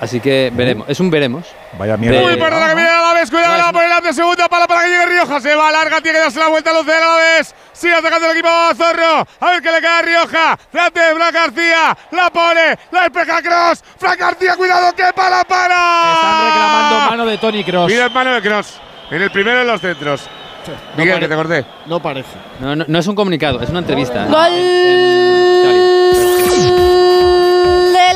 Así 0.00 0.20
que 0.20 0.50
veremos. 0.54 0.88
Es 0.88 1.00
un 1.00 1.10
veremos. 1.10 1.44
Vaya 1.76 1.96
mierda. 1.96 2.22
Uy, 2.22 2.36
perdona 2.36 2.68
que 2.68 2.74
viene 2.76 2.88
a 2.90 3.02
la 3.02 3.14
vez, 3.14 3.30
cuidado, 3.30 3.56
la 3.58 3.72
por 3.72 3.82
el 3.82 4.02
de 4.02 4.12
segunda 4.12 4.48
pala 4.48 4.66
para 4.68 4.82
que 4.84 4.88
llegue 4.90 5.06
Rioja. 5.06 5.40
Se 5.40 5.54
va 5.56 5.72
larga, 5.72 6.00
tiene 6.00 6.18
que 6.18 6.24
darse 6.24 6.38
la 6.38 6.48
vuelta 6.48 6.70
a 6.70 6.72
los 6.74 6.86
de 6.86 6.92
la 7.00 7.16
vez. 7.16 7.54
Sigue 7.72 7.94
atacando 7.94 8.26
el 8.26 8.32
equipo 8.32 8.48
Zorro. 8.76 9.26
A 9.40 9.50
ver 9.50 9.60
qué 9.62 9.72
le 9.72 9.78
queda 9.80 9.98
a 9.98 10.02
Rioja. 10.02 10.58
Delante 10.72 11.00
de 11.00 11.14
Fran 11.14 11.32
García. 11.34 11.96
La 12.12 12.30
pone, 12.30 12.78
la 12.92 13.02
despeja 13.02 13.42
Cross. 13.42 13.82
Fran 13.98 14.18
García, 14.18 14.56
cuidado, 14.56 14.92
que 14.94 15.04
para, 15.14 15.42
para. 15.44 16.12
Están 16.14 16.46
reclamando 16.46 17.10
mano 17.10 17.26
de 17.26 17.38
Tony 17.38 17.64
Cross. 17.64 17.90
Mira 17.90 18.04
el 18.06 18.12
mano 18.12 18.34
de 18.34 18.42
Cross. 18.42 18.80
En 19.10 19.22
el 19.22 19.30
primero 19.32 19.58
de 19.58 19.64
los 19.64 19.80
centros. 19.80 20.22
Miguel, 20.96 21.14
pare- 21.14 21.20
que 21.26 21.28
te 21.28 21.34
corté. 21.34 21.64
No 21.86 22.00
parece. 22.00 22.28
No, 22.60 22.76
no, 22.76 22.84
no 22.86 22.98
es 22.98 23.06
un 23.06 23.14
comunicado, 23.16 23.60
es 23.62 23.70
una 23.70 23.78
entrevista. 23.80 24.26
Gol 24.26 24.52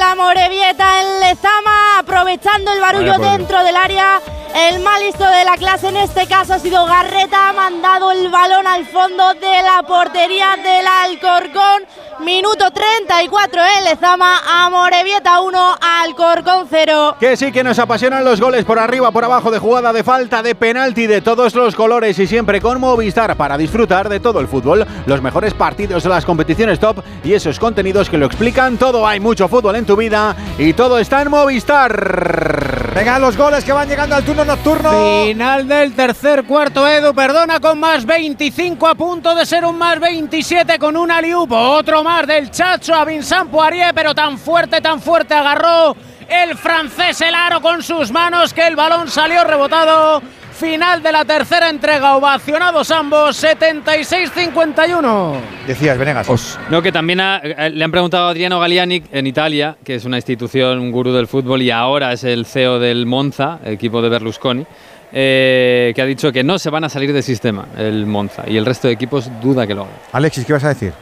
la 0.03 0.17
Morevieta 0.17 1.01
en 1.01 1.21
Lezama, 1.21 2.01
aprovechando 2.01 2.73
el 2.73 2.81
barullo 2.81 3.19
dentro 3.19 3.63
del 3.63 3.77
área. 3.77 4.21
El 4.55 4.81
más 4.81 5.01
listo 5.01 5.25
de 5.25 5.45
la 5.45 5.57
clase 5.57 5.89
en 5.89 5.97
este 5.97 6.27
caso 6.27 6.53
ha 6.55 6.59
sido 6.59 6.85
Garreta, 6.85 7.49
ha 7.49 7.53
mandado 7.55 8.11
el 8.11 8.29
balón 8.29 8.67
al 8.67 8.85
fondo 8.85 9.33
de 9.35 9.63
la 9.63 9.83
portería 9.87 10.57
del 10.57 10.87
Alcorcón. 10.87 11.85
Minuto 12.21 12.71
34 12.71 13.61
en 13.79 13.85
Lezama, 13.85 14.43
a 14.47 14.69
Morevieta 14.69 15.41
1, 15.41 15.77
Alcorcón 15.81 16.67
0. 16.69 17.17
Que 17.19 17.37
sí 17.37 17.51
que 17.51 17.65
nos 17.65 17.79
apasionan 17.79 18.25
los 18.25 18.41
goles 18.41 18.65
por 18.65 18.79
arriba, 18.79 19.11
por 19.11 19.25
abajo, 19.25 19.51
de 19.51 19.59
jugada, 19.59 19.93
de 19.93 20.05
falta, 20.05 20.43
de 20.43 20.55
penalti, 20.55 21.07
de 21.07 21.23
todos 21.23 21.55
los 21.55 21.75
colores 21.75 22.19
y 22.19 22.27
siempre 22.27 22.61
con 22.61 22.79
Movistar 22.79 23.35
para 23.37 23.57
disfrutar 23.57 24.09
de 24.11 24.21
todo 24.21 24.41
el 24.41 24.49
fútbol, 24.49 24.87
los 25.07 25.23
mejores 25.23 25.55
partidos 25.55 26.03
de 26.03 26.11
las 26.11 26.27
competiciones 26.27 26.79
top 26.79 27.03
y 27.25 27.33
esos 27.33 27.59
contenidos 27.59 28.11
que 28.11 28.19
lo 28.19 28.27
explican 28.27 28.77
todo. 28.77 29.07
Hay 29.07 29.19
mucho 29.19 29.49
fútbol 29.49 29.77
en 29.77 29.87
tu 29.87 29.92
vida 29.97 30.37
y 30.59 30.73
todo 30.73 30.99
está 30.99 31.23
en 31.23 31.31
Movistar. 31.31 32.93
Venga, 32.95 33.19
los 33.19 33.37
goles 33.39 33.65
que 33.65 33.73
van 33.73 33.89
llegando 33.89 34.17
al 34.17 34.25
turno 34.25 34.45
nocturno. 34.45 35.25
Final 35.25 35.67
del 35.67 35.95
tercer 35.95 36.45
cuarto, 36.45 36.87
Edu, 36.87 37.15
perdona, 37.15 37.59
con 37.59 37.81
más 37.81 38.05
25 38.05 38.87
a 38.87 38.95
punto 38.95 39.35
de 39.35 39.47
ser 39.47 39.65
un 39.65 39.79
más 39.79 39.99
27 39.99 40.79
con 40.79 40.97
un 40.97 41.11
aliupo. 41.11 41.57
Otro 41.57 42.05
más 42.05 42.27
del 42.27 42.51
Chacho 42.51 42.95
a 42.95 43.07
Vincent 43.07 43.51
Poirier, 43.51 43.95
pero 43.95 44.15
tan 44.15 44.37
fuerte, 44.37 44.83
tan 44.83 45.01
fuerte 45.01 45.33
agarró 45.33 45.97
el 46.29 46.57
francés 46.57 47.21
el 47.23 47.35
aro 47.35 47.61
con 47.61 47.83
sus 47.83 48.11
manos 48.11 48.53
que 48.53 48.67
el 48.67 48.77
balón 48.77 49.09
salió 49.09 49.43
rebotado. 49.45 50.23
Final 50.63 51.03
de 51.03 51.11
la 51.11 51.25
tercera 51.25 51.69
entrega, 51.69 52.15
ovacionados 52.17 52.89
ambos, 52.93 53.37
76-51. 53.43 55.35
Decías, 55.67 55.99
Venegas. 55.99 56.25
No, 56.71 56.81
que 56.81 56.93
también 56.93 57.19
ha- 57.21 57.39
eh, 57.43 57.69
le 57.71 57.83
han 57.85 57.91
preguntado 57.91 58.29
a 58.29 58.31
Adriano 58.31 58.61
Galliani 58.61 59.03
en 59.11 59.27
Italia, 59.27 59.77
que 59.85 59.97
es 59.97 60.05
una 60.05 60.19
institución, 60.19 60.79
un 60.79 60.93
gurú 60.93 61.11
del 61.13 61.27
fútbol 61.27 61.63
y 61.63 61.73
ahora 61.73 62.13
es 62.13 62.23
el 62.23 62.47
CEO 62.47 62.79
del 62.79 63.07
Monza, 63.07 63.59
equipo 63.65 64.01
de 64.01 64.09
Berlusconi, 64.09 64.65
eh, 65.13 65.91
que 65.97 66.01
ha 66.01 66.07
dicho 66.07 66.31
que 66.31 66.45
no 66.45 66.61
se 66.61 66.71
van 66.71 66.85
a 66.85 66.89
salir 66.89 67.13
del 67.13 67.25
sistema, 67.25 67.67
el 67.77 68.07
Monza, 68.07 68.45
y 68.47 68.57
el 68.57 68.65
resto 68.65 68.87
de 68.87 68.95
equipos 68.95 69.29
duda 69.43 69.67
que 69.67 69.75
lo 69.75 69.83
hagan. 69.83 69.97
Alexis, 70.13 70.45
¿qué 70.45 70.53
vas 70.53 70.63
a 70.63 70.69
decir? 70.69 70.93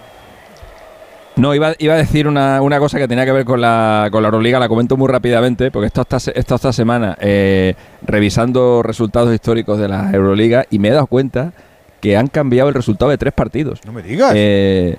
No, 1.41 1.55
iba, 1.55 1.73
iba 1.79 1.95
a 1.95 1.97
decir 1.97 2.29
una, 2.29 2.61
una 2.61 2.79
cosa 2.79 2.99
que 2.99 3.09
tenía 3.09 3.25
que 3.25 3.33
ver 3.33 3.47
con 3.47 3.63
la, 3.63 4.09
con 4.13 4.23
la 4.23 4.29
Euroliga, 4.29 4.59
la 4.59 4.69
comento 4.69 4.99
muy 4.99 5.09
rápidamente, 5.09 5.71
porque 5.71 5.87
esto 5.87 6.03
esta, 6.03 6.19
esto 6.33 6.55
esta 6.55 6.73
semana, 6.73 7.17
eh, 7.19 7.75
revisando 8.03 8.83
resultados 8.83 9.33
históricos 9.33 9.79
de 9.79 9.89
la 9.89 10.11
Euroliga, 10.13 10.67
y 10.69 10.79
me 10.79 10.89
he 10.89 10.91
dado 10.91 11.07
cuenta 11.07 11.55
que 12.01 12.17
han 12.17 12.27
cambiado 12.27 12.69
el 12.69 12.75
resultado 12.75 13.11
de 13.11 13.17
tres 13.17 13.33
partidos. 13.33 13.81
No 13.87 13.93
me 13.93 14.03
digas. 14.03 14.33
Eh, 14.35 14.99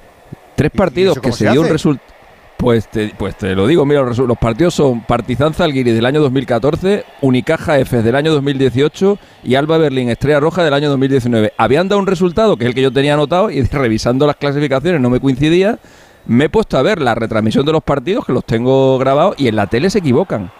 tres 0.55 0.71
partidos 0.71 1.19
que 1.19 1.31
se 1.31 1.45
se 1.45 1.51
dio 1.51 1.61
un 1.61 1.69
resultado. 1.69 2.11
Pues 2.57 2.87
te, 2.87 3.11
pues 3.17 3.35
te 3.35 3.55
lo 3.55 3.65
digo, 3.65 3.87
mira, 3.87 4.03
los, 4.03 4.37
partidos 4.37 4.75
son 4.75 5.01
Partizan 5.01 5.55
Zalgiris 5.55 5.95
del 5.95 6.05
año 6.05 6.21
2014, 6.21 7.05
Unicaja 7.21 7.79
Efes 7.79 8.03
del 8.03 8.15
año 8.15 8.31
2018 8.33 9.17
y 9.43 9.55
Alba 9.55 9.79
Berlín 9.79 10.09
Estrella 10.09 10.39
Roja 10.39 10.63
del 10.63 10.75
año 10.75 10.89
2019. 10.89 11.53
Habían 11.57 11.89
dado 11.89 11.99
un 11.99 12.05
resultado 12.05 12.57
que 12.57 12.65
es 12.65 12.67
el 12.67 12.75
que 12.75 12.83
yo 12.83 12.91
tenía 12.91 13.15
anotado 13.15 13.49
y 13.49 13.61
revisando 13.71 14.27
las 14.27 14.35
clasificaciones 14.35 15.01
no 15.01 15.09
me 15.09 15.19
coincidía. 15.19 15.79
Me 16.25 16.45
he 16.45 16.49
puesto 16.49 16.77
a 16.77 16.81
ver 16.81 17.01
la 17.01 17.15
retransmisión 17.15 17.65
de 17.65 17.71
los 17.71 17.83
partidos, 17.83 18.25
que 18.25 18.33
los 18.33 18.43
tengo 18.45 18.97
grabados, 18.97 19.35
y 19.37 19.47
en 19.47 19.55
la 19.55 19.67
tele 19.67 19.89
se 19.89 19.99
equivocan. 19.99 20.51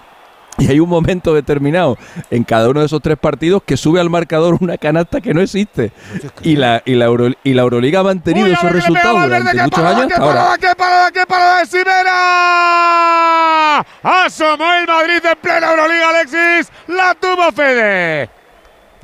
Y 0.58 0.68
hay 0.68 0.80
un 0.82 0.90
momento 0.90 1.34
determinado 1.34 1.98
en 2.30 2.44
cada 2.44 2.68
uno 2.70 2.82
de 2.82 2.86
esos 2.88 3.02
tres 3.02 3.18
partidos 3.18 3.64
que 3.66 3.78
sube 3.78 4.02
al 4.02 4.10
marcador 4.10 4.58
una 4.60 4.78
canasta 4.78 5.22
que 5.22 5.34
no 5.34 5.40
existe. 5.42 5.94
Y 6.44 6.58
la, 6.58 6.82
y 6.86 6.96
la, 6.96 7.06
Euro- 7.06 7.34
y 7.44 7.54
la 7.54 7.62
Euroliga 7.62 8.02
ha 8.02 8.04
mantenido 8.04 8.48
Uy, 8.48 8.54
esos 8.54 8.70
resultados 8.72 9.24
durante 9.24 9.54
muchos 9.54 9.70
parada, 9.80 9.98
años 9.98 10.08
qué 10.14 10.20
parada, 10.20 10.58
qué 10.58 10.76
parada, 10.78 11.12
qué 11.12 11.26
parada 11.26 11.60
de 11.60 11.66
Sibera. 11.68 12.20
Asomó 14.04 14.74
el 14.74 14.88
Madrid 14.88 15.24
en 15.24 15.38
plena 15.42 15.70
Euroliga, 15.72 16.10
Alexis. 16.10 16.70
La 16.88 17.16
tuvo 17.16 17.50
Fede. 17.54 18.30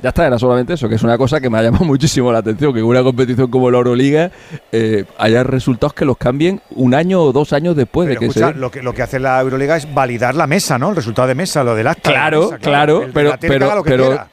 Ya 0.00 0.10
está, 0.10 0.26
era 0.26 0.38
solamente 0.38 0.74
eso, 0.74 0.88
que 0.88 0.94
es 0.94 1.02
una 1.02 1.18
cosa 1.18 1.40
que 1.40 1.50
me 1.50 1.58
ha 1.58 1.62
llamado 1.62 1.84
muchísimo 1.86 2.30
la 2.30 2.38
atención, 2.38 2.72
que 2.72 2.80
en 2.80 2.84
una 2.86 3.02
competición 3.02 3.50
como 3.50 3.70
la 3.70 3.78
Euroliga 3.78 4.30
eh, 4.70 5.04
haya 5.18 5.42
resultados 5.42 5.92
que 5.94 6.04
los 6.04 6.16
cambien 6.16 6.60
un 6.70 6.94
año 6.94 7.20
o 7.22 7.32
dos 7.32 7.52
años 7.52 7.74
después 7.74 8.06
Pero 8.08 8.20
de 8.20 8.26
que 8.26 8.30
escucha, 8.30 8.52
se... 8.52 8.58
lo 8.58 8.70
que, 8.70 8.82
lo 8.82 8.94
que 8.94 9.02
hace 9.02 9.18
la 9.18 9.40
Euroliga 9.40 9.76
es 9.76 9.92
validar 9.92 10.34
la 10.34 10.46
mesa, 10.46 10.78
¿no? 10.78 10.90
El 10.90 10.96
resultado 10.96 11.26
de 11.28 11.34
mesa, 11.34 11.64
lo 11.64 11.74
del 11.74 11.86
acta. 11.88 12.10
de 12.10 12.14
la 12.16 12.20
Claro, 12.22 12.42
mesa, 12.42 12.58
claro, 12.58 13.00
de 13.00 13.06
pero, 13.08 13.34
pero, 13.40 13.74
lo 13.74 13.82
que 13.82 13.90
pero. 13.90 14.26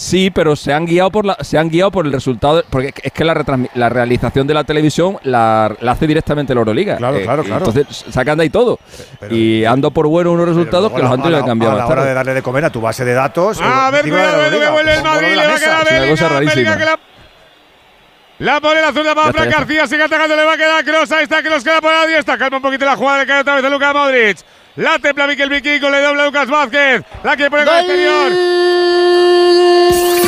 Sí, 0.00 0.30
pero 0.30 0.54
se 0.54 0.72
han 0.72 0.86
guiado 0.86 1.10
por 1.10 1.24
la, 1.24 1.36
se 1.40 1.58
han 1.58 1.68
guiado 1.70 1.90
por 1.90 2.06
el 2.06 2.12
resultado, 2.12 2.62
porque 2.70 2.94
es 3.02 3.10
que 3.12 3.24
la, 3.24 3.34
retransmi- 3.34 3.68
la 3.74 3.88
realización 3.88 4.46
de 4.46 4.54
la 4.54 4.62
televisión 4.62 5.16
la, 5.24 5.74
la 5.80 5.90
hace 5.92 6.06
directamente 6.06 6.54
la 6.54 6.60
Euroliga. 6.60 6.98
Claro, 6.98 7.16
Eh, 7.16 7.24
claro, 7.24 7.42
claro. 7.42 7.66
Entonces 7.66 8.04
sacan 8.08 8.38
de 8.38 8.44
ahí 8.44 8.50
todo. 8.50 8.78
y 9.28 9.64
ando 9.64 9.90
por 9.90 10.06
bueno 10.06 10.30
unos 10.30 10.46
resultados 10.46 10.92
que 10.92 11.02
los 11.02 11.10
han 11.10 11.20
tenido 11.20 11.40
que 11.40 11.46
cambiar 11.48 11.72
A 11.72 11.76
la 11.78 11.86
hora 11.88 12.04
de 12.04 12.14
darle 12.14 12.32
de 12.34 12.42
comer 12.42 12.64
a 12.66 12.70
tu 12.70 12.80
base 12.80 13.04
de 13.04 13.12
datos. 13.12 13.58
A 13.60 13.88
eh, 13.88 13.90
ver, 13.90 14.02
cuidado, 14.02 14.50
que 14.60 14.70
vuelve 14.70 14.94
el 14.94 15.02
Madrid, 15.02 15.28
le 15.30 15.36
la 15.36 15.42
va 15.42 15.48
a 15.48 15.52
mesa. 15.54 15.64
quedar 15.64 15.80
Es 15.82 15.88
una 15.90 15.98
cosa 16.10 16.28
Bellingham, 16.28 16.32
rarísima. 16.32 16.54
Bellingham 16.54 16.78
que 16.78 16.84
la... 16.84 16.98
La 18.38 18.60
pone 18.60 18.80
la 18.80 18.92
zurda 18.92 19.14
para 19.14 19.32
Fran. 19.32 19.50
García, 19.50 19.86
sigue 19.88 20.04
atacando, 20.04 20.36
le 20.36 20.44
va 20.44 20.52
a 20.52 20.56
quedar 20.56 20.84
Kroos, 20.84 21.10
ahí 21.10 21.24
está 21.24 21.42
Kroos 21.42 21.64
que 21.64 21.70
la 21.70 21.80
pone 21.80 21.96
a 21.96 22.00
la 22.02 22.06
diestra, 22.06 22.38
calma 22.38 22.58
un 22.58 22.62
poquito 22.62 22.84
la 22.84 22.96
jugada, 22.96 23.18
le 23.18 23.26
cae 23.26 23.40
otra 23.40 23.56
vez 23.56 23.64
a 23.64 23.68
Luka 23.68 23.92
Modric. 23.92 24.38
La 24.76 24.98
templa 25.00 25.26
Mikel 25.26 25.50
Vikingo, 25.50 25.90
le 25.90 26.00
dobla 26.00 26.22
a 26.22 26.26
Lucas 26.26 26.48
Vázquez, 26.48 27.02
la 27.24 27.36
que 27.36 27.50
pone 27.50 27.64
con 27.64 27.74
el 27.74 27.80
exterior. 27.80 28.30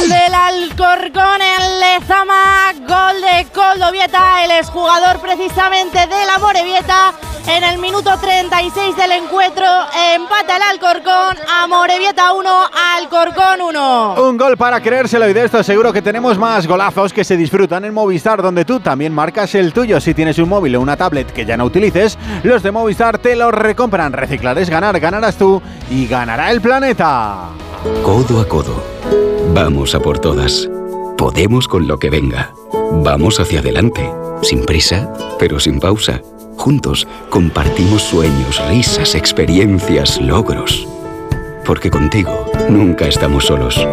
del 0.08 0.34
Alcorcón 0.82 1.42
en 1.42 1.78
Lezama, 1.78 2.72
gol 2.88 3.20
de 3.20 3.46
Coldovieta, 3.52 4.44
el 4.46 4.50
exjugador 4.52 5.20
precisamente 5.20 5.98
de 5.98 6.26
la 6.26 6.38
Morevieta. 6.38 7.12
En 7.46 7.64
el 7.64 7.78
minuto 7.78 8.10
36 8.18 8.96
del 8.96 9.12
encuentro 9.12 9.66
empata 10.14 10.56
el 10.56 10.62
Alcorcón 10.62 11.36
a 11.54 11.66
Morevieta 11.66 12.32
1, 12.32 12.50
Alcorcón 12.96 13.60
1. 13.68 14.14
Un 14.26 14.38
gol 14.38 14.56
para 14.56 14.80
creérselo 14.80 15.28
y 15.28 15.34
de 15.34 15.44
esto 15.44 15.62
seguro 15.62 15.92
que 15.92 16.00
tenemos 16.00 16.38
más 16.38 16.66
golazos 16.66 17.12
que 17.12 17.24
se 17.24 17.36
disfrutan 17.36 17.84
en 17.84 17.92
Movistar 17.92 18.40
donde 18.40 18.64
tú 18.64 18.80
también 18.80 19.12
marcas 19.12 19.54
el 19.54 19.74
tuyo. 19.74 20.00
Si 20.00 20.14
tienes 20.14 20.38
un 20.38 20.48
móvil 20.48 20.76
o 20.76 20.80
una 20.80 20.96
tablet 20.96 21.30
que 21.30 21.44
ya 21.44 21.58
no 21.58 21.66
utilices, 21.66 22.16
los 22.42 22.62
de 22.62 22.70
Movistar 22.70 23.18
te 23.18 23.36
los 23.36 23.52
recompran. 23.52 24.14
Reciclar 24.14 24.56
es 24.56 24.70
ganar, 24.70 24.98
ganarás 24.98 25.36
tú 25.36 25.60
y 25.90 26.06
ganará 26.06 26.50
el 26.50 26.62
planeta. 26.62 27.48
Codo 28.02 28.40
a 28.40 28.48
codo. 28.48 28.82
Vamos 29.52 29.94
a 29.96 30.00
por 30.00 30.18
todas. 30.18 30.69
Podemos 31.20 31.68
con 31.68 31.86
lo 31.86 31.98
que 31.98 32.08
venga. 32.08 32.54
Vamos 32.92 33.40
hacia 33.40 33.60
adelante. 33.60 34.10
Sin 34.40 34.64
prisa, 34.64 35.12
pero 35.38 35.60
sin 35.60 35.78
pausa. 35.78 36.22
Juntos 36.56 37.06
compartimos 37.28 38.00
sueños, 38.00 38.58
risas, 38.70 39.14
experiencias, 39.14 40.18
logros. 40.18 40.88
Porque 41.66 41.90
contigo 41.90 42.50
nunca 42.70 43.06
estamos 43.06 43.44
solos. 43.44 43.86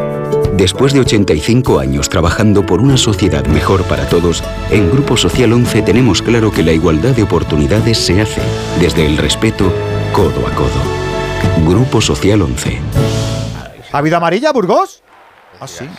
Después 0.54 0.94
de 0.94 1.02
85 1.02 1.80
años 1.80 2.08
trabajando 2.08 2.66
por 2.66 2.80
una 2.80 2.96
sociedad 2.96 3.46
mejor 3.48 3.84
para 3.84 4.08
todos, 4.08 4.42
en 4.72 4.90
Grupo 4.90 5.18
Social 5.18 5.52
11 5.52 5.82
tenemos 5.82 6.22
claro 6.22 6.50
que 6.50 6.64
la 6.64 6.72
igualdad 6.72 7.14
de 7.14 7.24
oportunidades 7.24 7.98
se 7.98 8.22
hace 8.22 8.42
desde 8.80 9.06
el 9.06 9.18
respeto 9.18 9.70
codo 10.14 10.48
a 10.48 10.52
codo. 10.52 11.70
Grupo 11.70 12.00
Social 12.00 12.42
11. 12.42 12.80
¿Ha 13.92 13.98
amarilla, 14.16 14.54
Burgos? 14.54 15.04
Ah, 15.60 15.68
sí. 15.68 15.90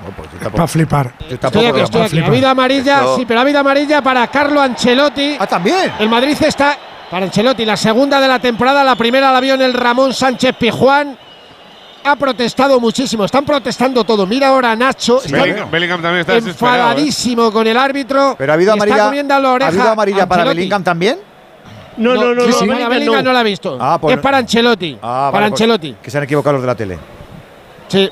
No, 0.00 0.10
pues 0.16 0.28
yo 0.30 0.38
tampoco- 0.38 0.56
Para 0.56 0.68
flipar. 0.68 1.06
yo 1.18 1.24
Estoy 1.24 1.38
tampoco 1.38 1.66
aquí, 1.68 1.80
estoy 1.80 2.02
aquí. 2.02 2.18
Habido 2.20 2.48
amarilla, 2.48 2.98
Esto- 2.98 3.16
sí, 3.16 3.24
pero 3.26 3.40
ha 3.40 3.42
habido 3.42 3.58
amarilla 3.60 4.00
para 4.02 4.26
Carlo 4.28 4.60
Ancelotti. 4.60 5.36
Ah, 5.38 5.46
también. 5.46 5.92
El 5.98 6.08
Madrid 6.08 6.36
está 6.40 6.76
para 7.10 7.26
Ancelotti, 7.26 7.64
la 7.64 7.76
segunda 7.76 8.20
de 8.20 8.28
la 8.28 8.38
temporada, 8.38 8.84
la 8.84 8.94
primera 8.96 9.32
la 9.32 9.40
vio 9.40 9.54
en 9.54 9.62
el 9.62 9.72
Ramón 9.74 10.14
Sánchez 10.14 10.54
Pijuán. 10.58 11.16
Ha 12.04 12.14
protestado 12.16 12.78
muchísimo, 12.78 13.24
están 13.24 13.44
protestando 13.44 14.04
todo. 14.04 14.24
Mira 14.24 14.48
ahora 14.48 14.70
a 14.70 14.76
Nacho, 14.76 15.20
está 15.22 15.38
Bellingham, 15.42 15.70
Bellingham 15.70 16.00
también 16.00 16.20
está 16.20 16.34
desesperado. 16.34 16.76
¿eh? 16.76 16.80
enfadadísimo 16.80 17.52
con 17.52 17.66
el 17.66 17.76
árbitro. 17.76 18.36
Pero 18.38 18.52
ha 18.52 18.54
habido 18.54 18.72
amarilla. 18.72 19.04
comiendo 19.06 19.38
la 19.38 19.48
¿Ha 19.50 19.66
habido 19.66 19.90
amarilla 19.90 20.26
para. 20.28 20.44
Bellingham 20.44 20.84
también? 20.84 21.18
No, 21.96 22.14
no, 22.14 22.32
no, 22.34 22.42
sí, 22.42 22.46
no, 22.50 22.52
sí, 22.54 22.66
Bellingham 22.66 22.90
Bellingham 22.90 23.16
no. 23.16 23.22
no 23.24 23.32
la 23.32 23.40
ha 23.40 23.42
visto. 23.42 23.76
Ah, 23.80 23.98
pues- 24.00 24.14
es 24.16 24.22
para 24.22 24.38
Ancelotti. 24.38 24.96
Ah, 25.02 25.30
para 25.32 25.46
vale, 25.46 25.50
pues- 25.50 25.60
Ancelotti. 25.60 25.96
Que 26.00 26.10
se 26.10 26.18
han 26.18 26.24
equivocado 26.24 26.52
los 26.54 26.62
de 26.62 26.66
la 26.68 26.74
tele. 26.76 26.98
Sí, 27.88 28.08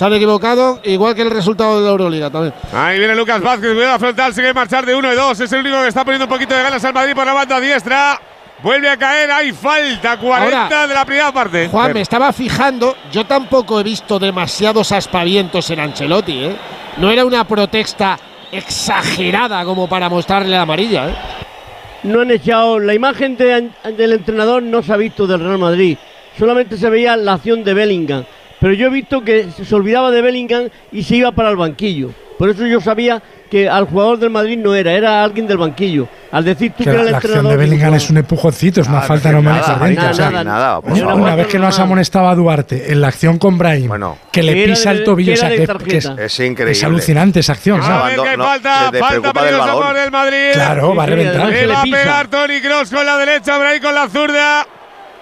se 0.00 0.06
han 0.06 0.14
equivocado, 0.14 0.80
igual 0.84 1.14
que 1.14 1.20
el 1.20 1.30
resultado 1.30 1.76
de 1.78 1.84
la 1.84 1.90
Euroliga 1.90 2.30
también. 2.30 2.54
Ahí 2.72 2.98
viene 2.98 3.14
Lucas 3.14 3.38
Vázquez, 3.42 3.74
cuidado 3.74 3.98
frontal, 3.98 4.32
sigue 4.32 4.54
marchar 4.54 4.86
de 4.86 4.94
1 4.94 5.12
y 5.12 5.14
2. 5.14 5.40
Es 5.40 5.52
el 5.52 5.60
único 5.60 5.82
que 5.82 5.88
está 5.88 6.06
poniendo 6.06 6.24
un 6.24 6.30
poquito 6.30 6.54
de 6.54 6.62
ganas 6.62 6.82
al 6.82 6.94
Madrid 6.94 7.12
por 7.14 7.26
la 7.26 7.34
banda 7.34 7.60
diestra. 7.60 8.18
Vuelve 8.62 8.88
a 8.88 8.96
caer, 8.96 9.30
hay 9.30 9.52
falta, 9.52 10.16
40 10.16 10.62
Ahora, 10.64 10.86
de 10.86 10.94
la 10.94 11.04
primera 11.04 11.30
parte. 11.32 11.68
Juan, 11.68 11.92
me 11.92 12.00
estaba 12.00 12.32
fijando, 12.32 12.96
yo 13.12 13.26
tampoco 13.26 13.78
he 13.78 13.82
visto 13.82 14.18
demasiados 14.18 14.90
aspavientos 14.90 15.68
en 15.68 15.80
Ancelotti, 15.80 16.44
¿eh? 16.44 16.56
No 16.96 17.10
era 17.10 17.26
una 17.26 17.44
protesta 17.46 18.18
exagerada 18.50 19.66
como 19.66 19.86
para 19.86 20.08
mostrarle 20.08 20.56
la 20.56 20.62
amarilla, 20.62 21.10
¿eh? 21.10 21.14
No 22.04 22.22
han 22.22 22.30
echado. 22.30 22.78
La 22.78 22.94
imagen 22.94 23.36
de- 23.36 23.68
del 23.98 24.12
entrenador 24.14 24.62
no 24.62 24.82
se 24.82 24.94
ha 24.94 24.96
visto 24.96 25.26
del 25.26 25.40
Real 25.40 25.58
Madrid. 25.58 25.98
Solamente 26.38 26.78
se 26.78 26.88
veía 26.88 27.18
la 27.18 27.34
acción 27.34 27.62
de 27.64 27.74
Bellingham. 27.74 28.24
Pero 28.60 28.74
yo 28.74 28.88
he 28.88 28.90
visto 28.90 29.22
que 29.22 29.46
se 29.50 29.74
olvidaba 29.74 30.10
de 30.10 30.20
Bellingham 30.22 30.68
y 30.92 31.02
se 31.02 31.16
iba 31.16 31.32
para 31.32 31.50
el 31.50 31.56
banquillo. 31.56 32.10
Por 32.38 32.48
eso 32.48 32.64
yo 32.66 32.80
sabía 32.80 33.22
que 33.50 33.68
al 33.68 33.84
jugador 33.86 34.18
del 34.18 34.30
Madrid 34.30 34.56
no 34.58 34.74
era, 34.74 34.92
era 34.92 35.22
alguien 35.22 35.46
del 35.46 35.58
banquillo. 35.58 36.08
Al 36.32 36.44
decir 36.44 36.72
tú 36.72 36.78
Que 36.78 36.84
que 36.84 36.90
era 36.90 36.98
la, 37.00 37.04
el 37.06 37.10
la 37.12 37.16
acción 37.18 37.32
entrenador. 37.36 37.58
de 37.58 37.64
Bellingham 37.66 37.94
es 37.94 38.08
un 38.10 38.16
empujoncito, 38.16 38.80
es 38.80 38.88
una 38.88 38.98
Ah, 39.00 39.02
falta 39.02 39.32
no, 39.32 39.42
nada, 39.42 39.56
nada, 39.76 40.10
o 40.10 40.14
sea, 40.14 40.30
nada, 40.30 40.44
nada, 40.44 40.80
Era 40.86 40.96
favor. 41.06 41.20
una 41.20 41.34
vez 41.34 41.46
que 41.48 41.58
no 41.58 41.66
has 41.66 41.78
amonestado 41.78 42.28
a 42.28 42.34
Duarte 42.34 42.92
en 42.92 43.00
la 43.02 43.08
acción 43.08 43.38
con 43.38 43.58
Brahim, 43.58 43.88
Bueno. 43.88 44.16
que 44.32 44.42
le 44.42 44.64
pisa 44.66 44.92
de- 44.92 44.98
el 45.00 45.04
tobillo, 45.04 45.32
que 45.32 45.38
o 45.38 45.40
sea, 45.40 45.48
que, 45.50 45.66
que 45.90 45.96
es, 45.98 46.04
Es 46.06 46.40
increíble. 46.40 46.72
es 46.72 46.84
alucinante 46.84 47.40
esa 47.40 47.52
acción. 47.52 47.80
A 47.82 48.04
ver 48.04 48.20
que 48.20 48.36
no, 48.38 48.44
falta, 48.44 48.90
falta 48.98 49.32
peligrosa 49.34 49.72
por 49.74 49.96
el 49.98 50.10
Madrid. 50.10 50.50
Claro, 50.54 50.94
va 50.94 51.02
a 51.02 51.06
reventar. 51.06 51.48
Le 51.48 51.66
va 51.66 51.80
a 51.80 51.82
pisa. 51.82 51.96
pegar 51.98 52.28
Tony 52.28 52.60
Cross 52.62 52.90
con 52.90 53.04
la 53.04 53.16
derecha, 53.18 53.58
Brahim 53.58 53.82
con 53.82 53.94
la 53.94 54.08
zurda. 54.08 54.66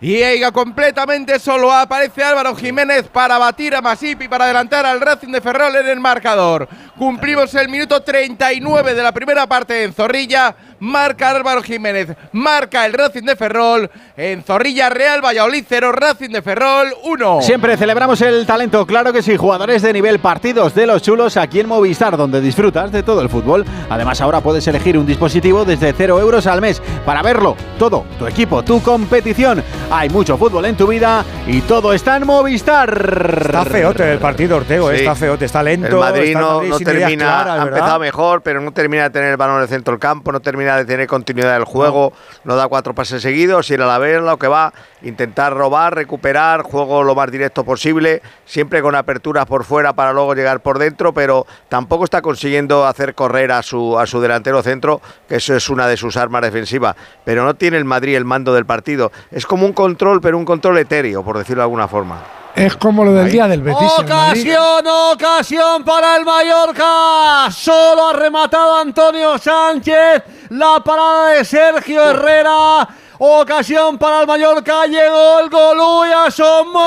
Y 0.00 0.22
Eiga 0.22 0.52
completamente 0.52 1.40
solo 1.40 1.72
aparece 1.72 2.22
Álvaro 2.22 2.54
Jiménez 2.54 3.08
para 3.08 3.36
batir 3.36 3.74
a 3.74 3.80
Masip 3.80 4.22
y 4.22 4.28
para 4.28 4.44
adelantar 4.44 4.86
al 4.86 5.00
Racing 5.00 5.32
de 5.32 5.40
Ferrol 5.40 5.74
en 5.74 5.88
el 5.88 5.98
marcador. 5.98 6.68
Cumplimos 6.96 7.52
el 7.56 7.68
minuto 7.68 8.00
39 8.00 8.94
de 8.94 9.02
la 9.02 9.10
primera 9.10 9.48
parte 9.48 9.82
en 9.82 9.92
Zorrilla. 9.92 10.54
Marca 10.80 11.30
Álvaro 11.30 11.62
Jiménez, 11.62 12.08
marca 12.32 12.86
el 12.86 12.92
Racing 12.92 13.22
de 13.22 13.36
Ferrol. 13.36 13.90
En 14.16 14.42
Zorrilla 14.42 14.88
Real 14.88 15.24
Valladolid 15.24 15.64
0, 15.68 15.92
Racing 15.92 16.30
de 16.30 16.42
Ferrol 16.42 16.88
1. 17.04 17.42
Siempre 17.42 17.76
celebramos 17.76 18.20
el 18.20 18.46
talento, 18.46 18.86
claro 18.86 19.12
que 19.12 19.22
sí, 19.22 19.36
jugadores 19.36 19.82
de 19.82 19.92
nivel, 19.92 20.18
partidos 20.18 20.74
de 20.74 20.86
los 20.86 21.02
chulos 21.02 21.36
aquí 21.36 21.60
en 21.60 21.68
Movistar, 21.68 22.16
donde 22.16 22.40
disfrutas 22.40 22.90
de 22.92 23.02
todo 23.02 23.20
el 23.22 23.28
fútbol. 23.28 23.64
Además, 23.90 24.20
ahora 24.20 24.40
puedes 24.40 24.66
elegir 24.68 24.98
un 24.98 25.06
dispositivo 25.06 25.64
desde 25.64 25.92
0 25.92 26.20
euros 26.20 26.46
al 26.46 26.60
mes 26.60 26.80
para 27.04 27.22
verlo 27.22 27.56
todo, 27.78 28.04
tu 28.18 28.26
equipo, 28.26 28.62
tu 28.62 28.82
competición. 28.82 29.62
Hay 29.90 30.08
mucho 30.10 30.36
fútbol 30.36 30.64
en 30.66 30.76
tu 30.76 30.86
vida 30.86 31.24
y 31.46 31.60
todo 31.62 31.92
está 31.92 32.16
en 32.16 32.26
Movistar. 32.26 33.40
Está 33.46 33.64
feote 33.64 34.12
el 34.12 34.18
partido, 34.18 34.56
Ortego, 34.56 34.90
eh, 34.90 34.96
Sí. 34.98 35.00
está 35.02 35.14
feote, 35.14 35.44
está 35.44 35.62
lento. 35.62 35.86
El 35.88 35.94
Madrid 35.96 36.22
está 36.28 36.40
no, 36.40 36.54
Madrid 36.56 36.70
no 36.70 36.78
termina, 36.78 37.24
claras, 37.24 37.60
ha 37.60 37.62
empezado 37.62 37.98
mejor, 38.00 38.42
pero 38.42 38.60
no 38.60 38.72
termina 38.72 39.04
de 39.04 39.10
tener 39.10 39.30
el 39.30 39.36
balón 39.36 39.56
en 39.56 39.62
el 39.62 39.68
centro 39.68 39.92
del 39.92 40.00
campo, 40.00 40.32
no 40.32 40.40
termina 40.40 40.67
de 40.76 40.84
tener 40.84 41.06
continuidad 41.06 41.54
del 41.54 41.64
juego, 41.64 42.12
no, 42.44 42.56
da 42.56 42.68
cuatro 42.68 42.94
pases 42.94 43.22
seguidos, 43.22 43.70
ir 43.70 43.80
a 43.82 43.86
la 43.86 43.98
vez, 43.98 44.20
lo 44.20 44.38
que 44.38 44.48
va, 44.48 44.72
intentar 45.02 45.54
robar, 45.54 45.94
recuperar, 45.94 46.62
juego 46.62 47.02
lo 47.02 47.14
más 47.14 47.30
directo 47.30 47.64
posible, 47.64 48.22
siempre 48.44 48.82
con 48.82 48.94
aperturas 48.94 49.46
por 49.46 49.64
fuera 49.64 49.92
para 49.92 50.12
luego 50.12 50.34
llegar 50.34 50.60
por 50.60 50.78
dentro, 50.78 51.12
pero 51.12 51.46
tampoco 51.68 52.04
está 52.04 52.22
consiguiendo 52.22 52.86
hacer 52.86 53.14
correr 53.14 53.52
a 53.52 53.62
su, 53.62 53.98
a 53.98 54.06
su 54.06 54.20
delantero 54.20 54.62
centro, 54.62 55.00
que 55.28 55.36
eso 55.36 55.54
es 55.54 55.68
una 55.68 55.86
de 55.86 55.96
sus 55.96 56.16
armas 56.16 56.42
defensivas, 56.42 56.96
pero 57.24 57.44
no 57.44 57.54
tiene 57.54 57.76
el 57.76 57.84
Madrid 57.84 58.16
el 58.16 58.24
mando 58.24 58.54
del 58.54 58.66
partido, 58.66 59.12
es 59.30 59.46
como 59.46 59.66
un 59.66 59.72
control, 59.72 60.20
pero 60.20 60.38
un 60.38 60.44
control 60.44 60.78
etéreo, 60.78 61.24
por 61.24 61.38
decirlo 61.38 61.62
de 61.62 61.64
alguna 61.64 61.88
forma. 61.88 62.22
Es 62.58 62.76
como 62.76 63.04
lo 63.04 63.12
del 63.12 63.30
día 63.30 63.46
del 63.46 63.62
Betis. 63.62 63.88
Ocasión, 63.98 64.84
ocasión 65.12 65.84
para 65.84 66.16
el 66.16 66.24
Mallorca. 66.24 67.48
Solo 67.52 68.08
ha 68.08 68.12
rematado 68.14 68.78
Antonio 68.78 69.38
Sánchez. 69.38 70.24
La 70.48 70.82
parada 70.84 71.28
de 71.34 71.44
Sergio 71.44 72.10
Herrera. 72.10 72.88
Ocasión 73.18 73.98
para 73.98 74.20
el 74.20 74.26
Mallorca. 74.26 74.86
Llegó 74.86 75.40
el 75.40 75.50
gol. 75.50 75.78
Uy, 75.78 76.08
asomó. 76.26 76.86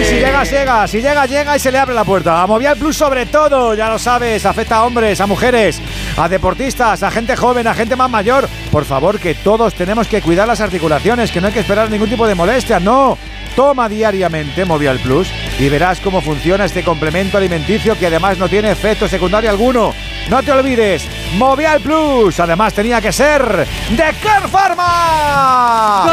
Y 0.00 0.04
si 0.04 0.16
llega, 0.16 0.44
llega, 0.44 0.86
si 0.86 1.00
llega, 1.00 1.26
llega 1.26 1.56
y 1.56 1.58
se 1.58 1.72
le 1.72 1.78
abre 1.78 1.94
la 1.94 2.04
puerta. 2.04 2.42
A 2.42 2.46
Movial 2.46 2.76
Plus 2.76 2.96
sobre 2.96 3.24
todo, 3.26 3.74
ya 3.74 3.88
lo 3.88 3.98
sabes, 3.98 4.44
afecta 4.44 4.76
a 4.76 4.84
hombres, 4.84 5.20
a 5.20 5.26
mujeres, 5.26 5.80
a 6.18 6.28
deportistas, 6.28 7.02
a 7.02 7.10
gente 7.10 7.36
joven, 7.36 7.66
a 7.66 7.74
gente 7.74 7.96
más 7.96 8.10
mayor. 8.10 8.46
Por 8.70 8.84
favor, 8.84 9.18
que 9.18 9.34
todos 9.34 9.74
tenemos 9.74 10.08
que 10.08 10.20
cuidar 10.20 10.46
las 10.46 10.60
articulaciones, 10.60 11.30
que 11.30 11.40
no 11.40 11.46
hay 11.46 11.54
que 11.54 11.60
esperar 11.60 11.90
ningún 11.90 12.10
tipo 12.10 12.26
de 12.26 12.34
molestia, 12.34 12.78
no. 12.80 13.16
Toma 13.56 13.88
diariamente 13.88 14.64
Movial 14.64 14.98
Plus 14.98 15.28
y 15.58 15.68
verás 15.68 16.00
cómo 16.00 16.20
funciona 16.20 16.64
este 16.64 16.82
complemento 16.82 17.36
alimenticio 17.38 17.96
que 17.98 18.06
además 18.06 18.38
no 18.38 18.48
tiene 18.48 18.70
efecto 18.72 19.06
secundario 19.08 19.50
alguno. 19.50 19.94
No 20.28 20.42
te 20.42 20.50
olvides, 20.52 21.06
Movial 21.36 21.80
Plus. 21.80 22.40
Además, 22.40 22.74
tenía 22.74 23.00
que 23.00 23.12
ser 23.12 23.42
de 23.90 24.04
Care 24.22 24.48
Pharma. 24.50 26.06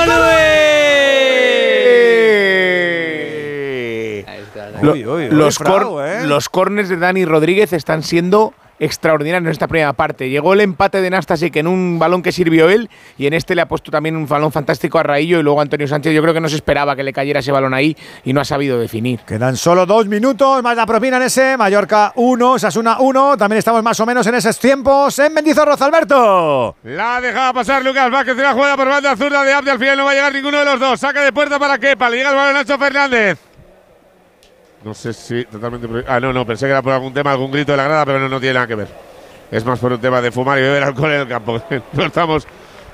Lo- 4.82 4.94
Uy, 4.94 5.06
uy, 5.06 5.28
uy, 5.28 5.30
los, 5.30 5.60
bravo, 5.60 5.92
cor- 5.92 6.08
¿eh? 6.08 6.26
los 6.26 6.50
corners 6.50 6.90
de 6.90 6.98
Dani 6.98 7.24
Rodríguez 7.26 7.72
están 7.74 8.02
siendo 8.04 8.54
extraordinarios 8.82 9.46
en 9.46 9.52
esta 9.52 9.68
primera 9.68 9.94
parte. 9.94 10.30
Llegó 10.30 10.54
el 10.54 10.62
empate 10.62 11.02
de 11.02 11.10
Nastasic 11.10 11.56
en 11.56 11.68
un 11.68 12.00
balón 12.00 12.24
que 12.24 12.32
sirvió 12.32 12.68
él 12.68 12.90
y 13.18 13.28
en 13.28 13.34
este 13.34 13.54
le 13.54 13.62
ha 13.62 13.68
puesto 13.68 13.92
también 13.92 14.16
un 14.16 14.28
balón 14.28 14.52
fantástico 14.52 14.98
a 14.98 15.04
Raillo 15.04 15.40
y 15.40 15.44
luego 15.44 15.62
Antonio 15.62 15.88
Sánchez. 15.88 16.14
Yo 16.14 16.22
creo 16.22 16.34
que 16.34 16.42
no 16.42 16.50
se 16.50 16.56
esperaba 16.56 16.96
que 16.96 17.04
le 17.04 17.14
cayera 17.14 17.40
ese 17.40 17.52
balón 17.52 17.76
ahí 17.76 17.96
y 18.26 18.34
no 18.34 18.42
ha 18.42 18.46
sabido 18.46 18.80
definir. 18.80 19.20
Quedan 19.20 19.56
solo 19.56 19.86
dos 19.86 20.08
minutos, 20.08 20.64
más 20.64 20.76
la 20.76 20.88
propina 20.88 21.18
en 21.18 21.24
ese. 21.24 21.56
Mallorca 21.58 22.12
1, 22.16 22.60
Sasuna 22.60 22.98
1. 23.00 23.38
También 23.38 23.60
estamos 23.60 23.84
más 23.84 24.00
o 24.00 24.06
menos 24.06 24.26
en 24.26 24.36
esos 24.36 24.58
tiempos. 24.58 25.18
En 25.20 25.32
Mendizorroza, 25.32 25.86
Alberto. 25.86 26.76
La 26.84 27.22
dejaba 27.22 27.54
pasar 27.54 27.86
Lucas 27.86 28.10
Vázquez 28.10 28.36
de 28.36 28.44
la 28.44 28.54
jugada 28.54 28.76
por 28.76 28.88
banda 28.88 29.16
zurda 29.16 29.44
de 29.44 29.54
Abde. 29.54 29.72
Al 29.72 29.80
final 29.80 29.98
no 29.98 30.06
va 30.06 30.12
a 30.12 30.14
llegar 30.16 30.34
ninguno 30.34 30.58
de 30.58 30.66
los 30.66 30.80
dos. 30.80 31.00
Saca 31.00 31.24
de 31.24 31.32
puerta 31.32 31.60
para 31.60 31.78
Kepa. 31.78 32.10
Le 32.10 32.18
llega 32.18 32.32
el 32.32 32.36
balón 32.36 32.56
a 32.56 32.60
Nacho 32.60 32.80
Fernández. 32.80 33.51
No 34.84 34.94
sé 34.94 35.14
si 35.14 35.46
totalmente. 35.46 35.88
Ah, 36.08 36.20
no, 36.20 36.34
no. 36.34 36.46
Pensé 36.46 36.66
que 36.66 36.72
era 36.72 36.82
por 36.82 36.94
algún 36.94 37.14
tema, 37.14 37.32
algún 37.32 37.52
grito 37.52 37.72
de 37.74 37.78
la 37.78 37.84
grada, 37.84 38.06
pero 38.06 38.20
no, 38.20 38.28
no 38.30 38.40
tiene 38.40 38.56
nada 38.56 38.68
que 38.68 38.76
ver. 38.76 38.88
Es 39.52 39.64
más 39.66 39.80
por 39.80 39.92
un 39.94 40.00
tema 40.00 40.22
de 40.22 40.32
fumar 40.32 40.58
y 40.58 40.62
beber 40.62 40.84
alcohol 40.84 41.12
en 41.12 41.22
el 41.22 41.28
campo. 41.28 41.62
No 41.94 42.06
estamos 42.06 42.48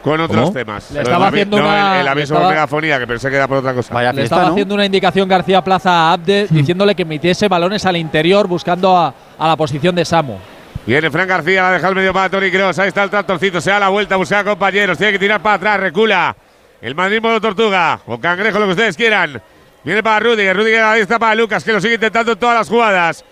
con 0.03 0.19
otros 0.19 0.41
¿Cómo? 0.41 0.53
temas. 0.53 0.91
Le 0.91 1.01
estaba 1.01 1.27
haciendo 1.27 1.57
no, 1.57 1.63
una- 1.65 2.01
el, 2.01 2.07
aviso 2.07 2.23
estaba- 2.33 2.41
por 2.45 2.49
megafonía, 2.55 2.99
que 2.99 3.07
pensé 3.07 3.29
que 3.29 3.35
era 3.35 3.47
por 3.47 3.57
otra 3.57 3.73
cosa. 3.73 4.13
Le 4.13 4.23
estaba 4.23 4.47
haciendo 4.49 4.73
una 4.75 4.85
indicación 4.85 5.27
García 5.29 5.61
Plaza 5.63 5.91
a 5.91 6.13
Abde 6.13 6.47
diciéndole 6.49 6.93
que 6.95 7.05
metiese 7.05 7.47
balones 7.47 7.85
al 7.85 7.95
interior 7.97 8.47
buscando 8.47 8.95
a, 8.97 9.13
a 9.37 9.47
la 9.47 9.55
posición 9.55 9.95
de 9.95 10.03
Samu. 10.05 10.37
Viene 10.85 11.11
Fran 11.11 11.27
García, 11.27 11.63
la 11.63 11.71
deja 11.71 11.87
al 11.87 11.95
medio 11.95 12.13
para 12.13 12.29
Tony 12.29 12.49
Kroos. 12.49 12.79
Ahí 12.79 12.87
está 12.89 13.03
el 13.03 13.09
tractorcito, 13.09 13.59
se 13.59 13.69
da 13.71 13.79
la 13.79 13.89
vuelta, 13.89 14.15
busca 14.15 14.39
a 14.39 14.43
compañeros. 14.43 14.97
Tiene 14.97 15.13
que 15.13 15.19
tirar 15.19 15.41
para 15.41 15.55
atrás, 15.55 15.79
recula. 15.81 16.35
El 16.81 16.95
Madrid 16.95 17.19
modo 17.21 17.41
tortuga 17.41 17.99
o 18.05 18.17
cangrejo, 18.19 18.59
lo 18.59 18.65
que 18.65 18.71
ustedes 18.71 18.95
quieran. 18.95 19.41
Viene 19.83 20.03
para 20.03 20.19
Rudiger, 20.19 20.55
Rudiger 20.55 20.83
ahí 20.83 21.01
está 21.01 21.17
para 21.19 21.35
Lucas, 21.35 21.63
que 21.63 21.71
lo 21.73 21.79
sigue 21.79 21.95
intentando 21.95 22.33
en 22.33 22.39
todas 22.39 22.55
las 22.57 22.67
jugadas. 22.69 23.23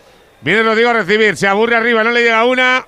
Viene 0.41 0.64
Rodrigo 0.64 0.90
a 0.90 0.93
recibir, 0.93 1.35
se 1.35 1.48
aburre 1.48 1.75
arriba, 1.75 2.03
no 2.03 2.11
le 2.11 2.22
llega 2.24 2.43
una. 2.45 2.85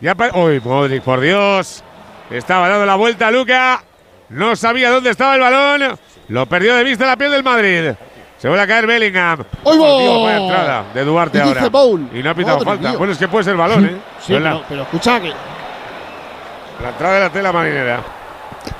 Ya 0.00 0.14
Uy, 0.34 0.60
Modric, 0.62 1.02
por 1.02 1.20
Dios. 1.20 1.82
Estaba 2.30 2.68
dando 2.68 2.84
la 2.84 2.96
vuelta 2.96 3.28
a 3.28 3.30
Luca. 3.30 3.82
No 4.28 4.56
sabía 4.56 4.90
dónde 4.90 5.10
estaba 5.10 5.34
el 5.36 5.40
balón. 5.40 5.98
Lo 6.28 6.46
perdió 6.46 6.74
de 6.74 6.84
vista 6.84 7.06
la 7.06 7.16
piel 7.16 7.30
del 7.30 7.44
Madrid. 7.44 7.92
Se 8.38 8.48
vuelve 8.48 8.64
a 8.64 8.66
caer 8.66 8.86
Bellingham. 8.86 9.44
¡Oy, 9.62 9.78
vaya 9.78 10.36
entrada 10.36 10.84
de 10.92 11.04
Duarte 11.04 11.40
ahora. 11.40 11.70
Y 12.12 12.22
no 12.22 12.30
ha 12.30 12.34
pitado 12.34 12.56
Madre 12.58 12.70
falta. 12.70 12.88
mía. 12.90 12.98
Bueno, 12.98 13.12
es 13.14 13.18
que 13.18 13.28
puede 13.28 13.44
ser 13.44 13.56
balón, 13.56 13.86
¿eh? 13.86 13.96
Sí, 14.20 14.32
No 14.34 14.40
la- 14.40 14.62
pero 14.68 14.82
escucha 14.82 15.20
que. 15.20 15.28
la 16.82 16.88
entrada 16.90 17.14
de 17.14 17.20
la 17.20 17.30
tela 17.30 17.52
marinera. 17.52 18.00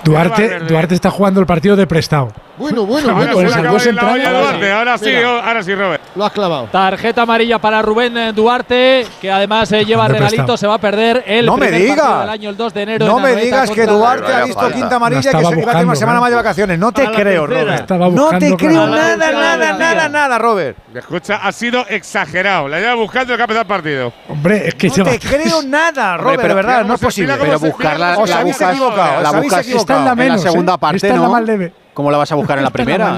Duarte. 0.07 0.61
Duarte 0.61 0.95
está 0.95 1.11
jugando 1.11 1.41
el 1.41 1.47
partido 1.47 1.77
de 1.77 1.87
prestado. 1.87 2.33
Bueno, 2.59 2.87
bueno, 2.87 3.11
Ahora 3.11 3.35
bueno. 3.35 3.79
se 3.79 3.93
la 3.93 4.13
olla 4.13 4.33
Duarte. 4.33 4.73
Ahora 4.73 4.99
sí, 4.99 5.05
Mira. 5.07 5.47
ahora 5.47 5.63
sí, 5.63 5.75
Robert. 5.75 6.03
Lo 6.15 6.25
has 6.25 6.33
clavado. 6.33 6.69
Tarjeta 6.73 7.23
amarilla 7.23 7.59
para 7.59 7.83
Rubén 7.83 8.35
Duarte, 8.35 9.07
que 9.21 9.31
además 9.31 9.71
eh, 9.73 9.85
lleva 9.85 10.09
regalito, 10.09 10.57
se 10.57 10.67
va 10.67 10.75
a 10.75 10.79
perder 10.79 11.23
el 11.27 11.45
No 11.45 11.57
me 11.59 11.71
del 11.71 12.01
año, 12.01 12.51
el 12.51 12.57
2 12.57 12.75
de 12.75 12.83
enero. 12.83 13.07
No 13.07 13.19
en 13.19 13.35
me 13.35 13.43
digas 13.43 13.71
que 13.71 13.87
Duarte 13.87 14.33
ha 14.33 14.45
visto 14.45 14.71
quinta 14.73 14.97
amarilla 14.97 15.31
y 15.31 15.37
que 15.37 15.45
se 15.45 15.61
iba 15.61 15.73
a 15.73 15.83
una 15.83 15.95
semana 15.97 16.17
¿no? 16.17 16.21
más 16.23 16.31
de 16.31 16.37
vacaciones. 16.37 16.79
No 16.79 16.93
te 16.93 17.11
creo. 17.11 17.47
Robert. 17.47 17.91
No 17.91 18.39
te 18.39 18.57
creo 18.57 18.87
nada, 18.87 19.17
nada, 19.17 19.73
nada, 19.75 20.09
nada, 20.09 20.39
Robert. 20.39 20.79
Escucha, 20.95 21.37
ha 21.37 21.53
sido 21.53 21.87
exagerado. 21.89 22.69
La 22.69 22.79
lleva 22.81 22.95
buscando 22.95 23.35
el 23.35 23.37
que 23.37 23.43
ha 23.43 23.45
empezado 23.45 23.63
el 23.63 23.67
partido. 23.67 24.13
Hombre, 24.29 24.69
es 24.69 24.75
que 24.75 24.89
No 24.89 25.05
te 25.05 25.19
creo 25.19 25.63
nada, 25.67 26.17
Robert, 26.17 26.43
de 26.43 26.55
verdad, 26.55 26.85
no 26.85 26.95
es 26.95 27.01
posible. 27.01 27.35
Pero 27.39 27.59
buscarla, 27.59 28.13
la 28.13 28.17
buscas, 28.17 28.79
la 29.23 29.33
buscas 29.33 29.67
la 30.05 30.11
en 30.13 30.17
la 30.19 30.25
menos, 30.25 30.43
segunda 30.43 30.75
¿eh? 30.75 30.79
parte, 30.79 31.09
la 31.09 31.17
¿no? 31.17 31.31
más 31.31 31.43
leve. 31.45 31.73
¿Cómo 31.95 32.11
la 32.11 32.19
vas 32.19 32.31
a 32.33 32.35
buscar 32.35 32.59
en 32.59 32.65
la 32.65 32.71
primera? 32.71 33.17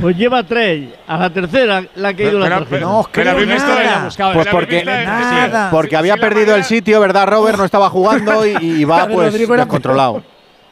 Pues 0.00 0.16
lleva 0.16 0.42
tres. 0.42 0.88
A 1.06 1.18
la 1.18 1.30
tercera 1.30 1.82
la 1.96 2.08
ha 2.08 2.14
caído 2.16 2.38
la 2.38 2.48
tarjeta. 2.48 2.80
No 2.80 3.06
Pero 3.12 3.32
creo 3.36 3.46
nada. 3.46 3.82
la- 3.98 4.04
buscado, 4.04 4.32
Pues 4.32 4.46
la 4.46 4.52
porque- 4.52 4.84
Nada. 4.84 5.70
había 5.98 6.16
la 6.16 6.20
perdido 6.20 6.54
el 6.56 6.64
sitio, 6.64 7.00
¿verdad, 7.00 7.26
Robert? 7.28 7.58
No 7.58 7.64
estaba 7.64 7.90
jugando 7.90 8.46
y, 8.46 8.56
y 8.80 8.84
va 8.84 8.98
La 9.06 9.08
pues 9.08 9.32
descontrolado. 9.48 10.22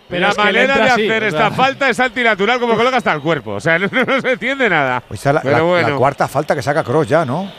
Pero 0.08 0.22
la 0.22 0.28
es 0.30 0.36
que 0.36 0.42
le 0.44 0.66
manera 0.66 0.74
de 0.78 0.90
hacer 0.90 1.22
esta 1.24 1.50
falta 1.50 1.90
es 1.90 2.00
antinatural 2.00 2.58
como 2.58 2.74
coloca 2.76 2.96
hasta 2.96 3.12
el 3.12 3.20
cuerpo. 3.20 3.50
O 3.52 3.60
sea, 3.60 3.78
no, 3.78 3.86
no 3.92 4.20
se 4.22 4.32
entiende 4.32 4.70
nada. 4.70 5.02
Pues 5.06 5.22
la, 5.26 5.42
Pero 5.42 5.56
la- 5.58 5.62
bueno. 5.62 5.88
la 5.90 5.96
cuarta 5.96 6.26
falta 6.26 6.54
que 6.54 6.62
saca 6.62 6.82
Cross 6.82 7.08
ya, 7.08 7.26
¿no? 7.26 7.50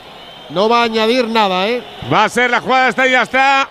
No 0.48 0.68
va 0.68 0.80
a 0.80 0.84
añadir 0.84 1.28
nada, 1.28 1.68
¿eh? 1.68 1.80
Va 2.12 2.24
a 2.24 2.28
ser 2.28 2.50
la 2.50 2.60
jugada, 2.60 2.88
está 2.88 3.06
y 3.06 3.12
ya 3.12 3.22
está. 3.22 3.68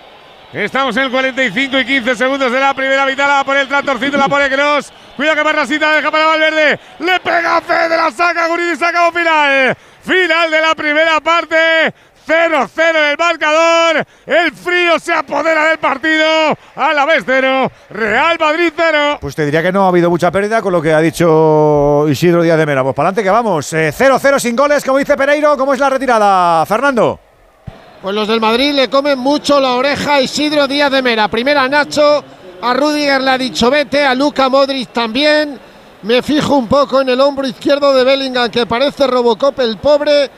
Estamos 0.51 0.97
en 0.97 1.03
el 1.03 1.11
45 1.11 1.79
y 1.79 1.85
15 1.85 2.15
segundos 2.15 2.51
de 2.51 2.59
la 2.59 2.73
primera 2.73 3.05
mitad. 3.05 3.27
La 3.27 3.41
a 3.41 3.43
poner 3.43 3.61
el 3.61 3.67
tractorcito, 3.67 4.17
la 4.17 4.27
pone 4.27 4.49
Cross. 4.49 4.91
Cuidado 5.15 5.35
que 5.35 5.43
Barrasita 5.43 5.93
deja 5.93 6.09
para 6.09 6.25
Valverde. 6.25 6.79
Le 6.99 7.19
pega 7.19 7.61
Fede, 7.61 7.95
la 7.95 8.09
saca 8.09 8.47
Guridi, 8.47 8.75
saca 8.75 9.07
un 9.07 9.13
final. 9.13 9.77
Final 10.01 10.49
de 10.49 10.61
la 10.61 10.73
primera 10.73 11.19
parte. 11.19 11.93
0-0 12.27 12.89
en 12.89 13.11
el 13.11 13.17
marcador. 13.17 14.03
El 14.25 14.51
frío 14.51 14.97
se 14.97 15.13
apodera 15.13 15.67
del 15.67 15.77
partido. 15.77 16.25
A 16.75 16.93
la 16.93 17.05
vez 17.05 17.23
0. 17.27 17.71
Real 17.91 18.37
Madrid 18.39 18.73
0. 18.75 19.19
Pues 19.21 19.35
te 19.35 19.45
diría 19.45 19.61
que 19.61 19.71
no 19.71 19.85
ha 19.85 19.89
habido 19.89 20.09
mucha 20.09 20.31
pérdida 20.31 20.63
con 20.63 20.73
lo 20.73 20.81
que 20.81 20.93
ha 20.93 20.99
dicho 20.99 22.07
Isidro 22.09 22.41
Díaz 22.41 22.57
de 22.57 22.65
Mera. 22.65 22.81
Pues 22.81 22.95
para 22.95 23.09
adelante 23.09 23.23
que 23.23 23.29
vamos. 23.29 23.71
Eh, 23.73 23.93
0-0 23.95 24.39
sin 24.39 24.55
goles, 24.55 24.83
como 24.83 24.97
dice 24.97 25.15
Pereiro. 25.15 25.55
¿Cómo 25.57 25.75
es 25.75 25.79
la 25.79 25.91
retirada, 25.91 26.65
Fernando? 26.65 27.19
Pues 28.01 28.15
los 28.15 28.27
del 28.27 28.39
Madrid 28.39 28.73
le 28.73 28.89
comen 28.89 29.19
mucho 29.19 29.59
la 29.59 29.73
oreja 29.73 30.15
a 30.15 30.21
Isidro 30.21 30.67
Díaz 30.67 30.91
de 30.91 31.01
Mera. 31.01 31.27
Primera 31.27 31.63
a 31.63 31.67
Nacho, 31.67 32.23
a 32.61 32.73
Rudiger 32.73 33.21
le 33.21 33.31
ha 33.31 33.37
dicho 33.37 33.69
vete, 33.69 34.05
a 34.05 34.15
Luca 34.15 34.47
Modric 34.47 34.89
también. 34.89 35.59
Me 36.03 36.21
fijo 36.21 36.55
un 36.55 36.67
poco 36.67 37.01
en 37.01 37.09
el 37.09 37.19
hombro 37.19 37.45
izquierdo 37.45 37.93
de 37.93 38.05
Bellingham, 38.05 38.49
que 38.49 38.65
parece 38.65 39.05
Robocop 39.05 39.59
el 39.59 39.77
pobre. 39.77 40.29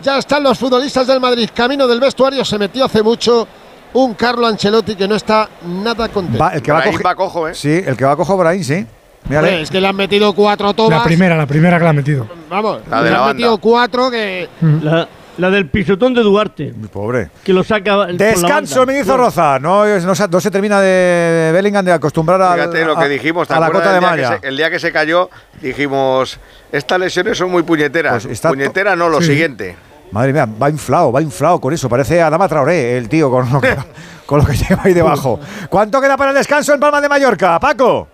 Ya 0.00 0.18
están 0.18 0.44
los 0.44 0.56
futbolistas 0.56 1.08
del 1.08 1.18
Madrid. 1.18 1.50
Camino 1.52 1.88
del 1.88 1.98
vestuario 1.98 2.44
se 2.44 2.56
metió 2.56 2.84
hace 2.84 3.02
mucho 3.02 3.48
un 3.94 4.14
Carlo 4.14 4.46
Ancelotti 4.46 4.94
que 4.94 5.08
no 5.08 5.16
está 5.16 5.48
nada 5.66 6.08
contento. 6.08 6.38
Va, 6.38 6.50
el 6.50 6.62
que 6.62 6.70
va, 6.70 6.84
va 7.04 7.14
cojo, 7.16 7.48
¿eh? 7.48 7.54
Sí, 7.54 7.82
el 7.84 7.96
que 7.96 8.04
va 8.04 8.14
cojo 8.14 8.36
Brahim, 8.36 8.62
sí. 8.62 8.86
Mírale. 9.28 9.48
Hombre, 9.48 9.62
es 9.62 9.70
que 9.72 9.80
le 9.80 9.88
han 9.88 9.96
metido 9.96 10.32
cuatro 10.34 10.72
tomas. 10.72 10.98
La 11.00 11.04
primera, 11.04 11.36
la 11.36 11.46
primera 11.46 11.78
que 11.78 11.84
la 11.84 11.90
ha 11.90 11.94
metido. 11.94 12.28
Vamos, 12.48 12.78
La 12.88 12.98
de 12.98 13.04
le 13.06 13.10
la 13.10 13.16
han 13.16 13.22
banda. 13.22 13.34
metido 13.34 13.58
cuatro 13.58 14.08
que. 14.08 14.48
La, 14.82 15.08
la 15.38 15.50
del 15.50 15.66
pisotón 15.68 16.12
de 16.14 16.22
Duarte, 16.22 16.72
Muy 16.76 16.88
pobre. 16.88 17.30
que 17.42 17.52
lo 17.52 17.64
saca. 17.64 18.06
Descanso, 18.06 18.84
me 18.84 18.98
hizo 19.00 19.16
Roza. 19.16 19.58
No, 19.58 19.84
no, 19.86 20.14
se- 20.14 20.28
no 20.28 20.40
se 20.40 20.50
termina 20.50 20.80
de 20.80 21.50
Bellingham 21.52 21.84
de 21.84 21.92
acostumbrar 21.92 22.40
a, 22.42 22.54
Fíjate 22.54 22.84
lo 22.84 22.96
que 22.96 23.08
dijimos, 23.08 23.48
¿te 23.48 23.54
a 23.54 23.60
la 23.60 23.70
cota 23.70 23.92
de 23.92 24.00
malla. 24.00 24.38
se, 24.40 24.48
el 24.48 24.56
día 24.56 24.70
que 24.70 24.78
se 24.78 24.92
cayó, 24.92 25.30
dijimos, 25.62 26.38
estas 26.72 26.98
lesiones 27.00 27.38
son 27.38 27.50
muy 27.50 27.62
puñeteras. 27.62 28.26
Pues 28.26 28.40
Puñetera 28.40 28.94
no, 28.96 29.08
lo 29.08 29.20
Sí. 29.20 29.28
siguiente. 29.28 29.76
Madre 30.10 30.32
mía, 30.32 30.46
va 30.60 30.70
inflado, 30.70 31.12
va 31.12 31.20
inflado 31.22 31.60
con 31.60 31.72
eso. 31.72 31.88
Parece 31.88 32.20
Adama 32.22 32.48
Traoré, 32.48 32.96
el 32.96 33.08
tío, 33.08 33.30
con 33.30 33.52
lo 33.52 33.60
que, 33.60 33.76
con 34.26 34.38
lo 34.40 34.46
que 34.46 34.54
lleva 34.56 34.82
ahí 34.84 34.94
debajo. 34.94 35.38
¿Cuánto 35.68 36.00
queda 36.00 36.16
para 36.16 36.30
el 36.30 36.36
descanso 36.36 36.72
en 36.74 36.80
Palma 36.80 37.00
de 37.00 37.08
Mallorca, 37.08 37.60
Paco? 37.60 38.08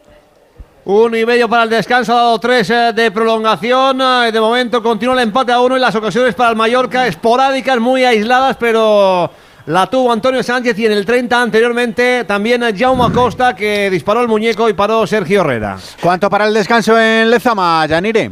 Uno 0.86 1.16
y 1.16 1.24
medio 1.24 1.48
para 1.48 1.62
el 1.62 1.70
descanso, 1.70 2.12
ha 2.12 2.16
dado 2.16 2.38
tres 2.38 2.68
eh, 2.68 2.92
de 2.94 3.10
prolongación. 3.10 4.02
eh, 4.02 4.30
de 4.30 4.38
momento 4.38 4.82
continúa 4.82 5.14
el 5.14 5.20
empate 5.20 5.50
a 5.50 5.60
uno 5.60 5.78
y 5.78 5.80
las 5.80 5.94
ocasiones 5.94 6.34
para 6.34 6.50
el 6.50 6.56
Mallorca 6.56 7.06
esporádicas, 7.06 7.80
muy 7.80 8.04
aisladas, 8.04 8.58
pero 8.60 9.30
la 9.64 9.86
tuvo 9.86 10.12
Antonio 10.12 10.42
Sánchez 10.42 10.78
y 10.78 10.84
en 10.84 10.92
el 10.92 11.06
30 11.06 11.40
anteriormente 11.40 12.24
también 12.24 12.62
Jaume 12.76 13.04
Acosta 13.04 13.56
que 13.56 13.88
disparó 13.88 14.20
el 14.20 14.28
muñeco 14.28 14.68
y 14.68 14.74
paró 14.74 15.06
Sergio 15.06 15.40
Herrera. 15.40 15.78
¿Cuánto 16.02 16.28
para 16.28 16.46
el 16.46 16.52
descanso 16.52 17.00
en 17.00 17.30
Lezama, 17.30 17.86
Yanire? 17.86 18.30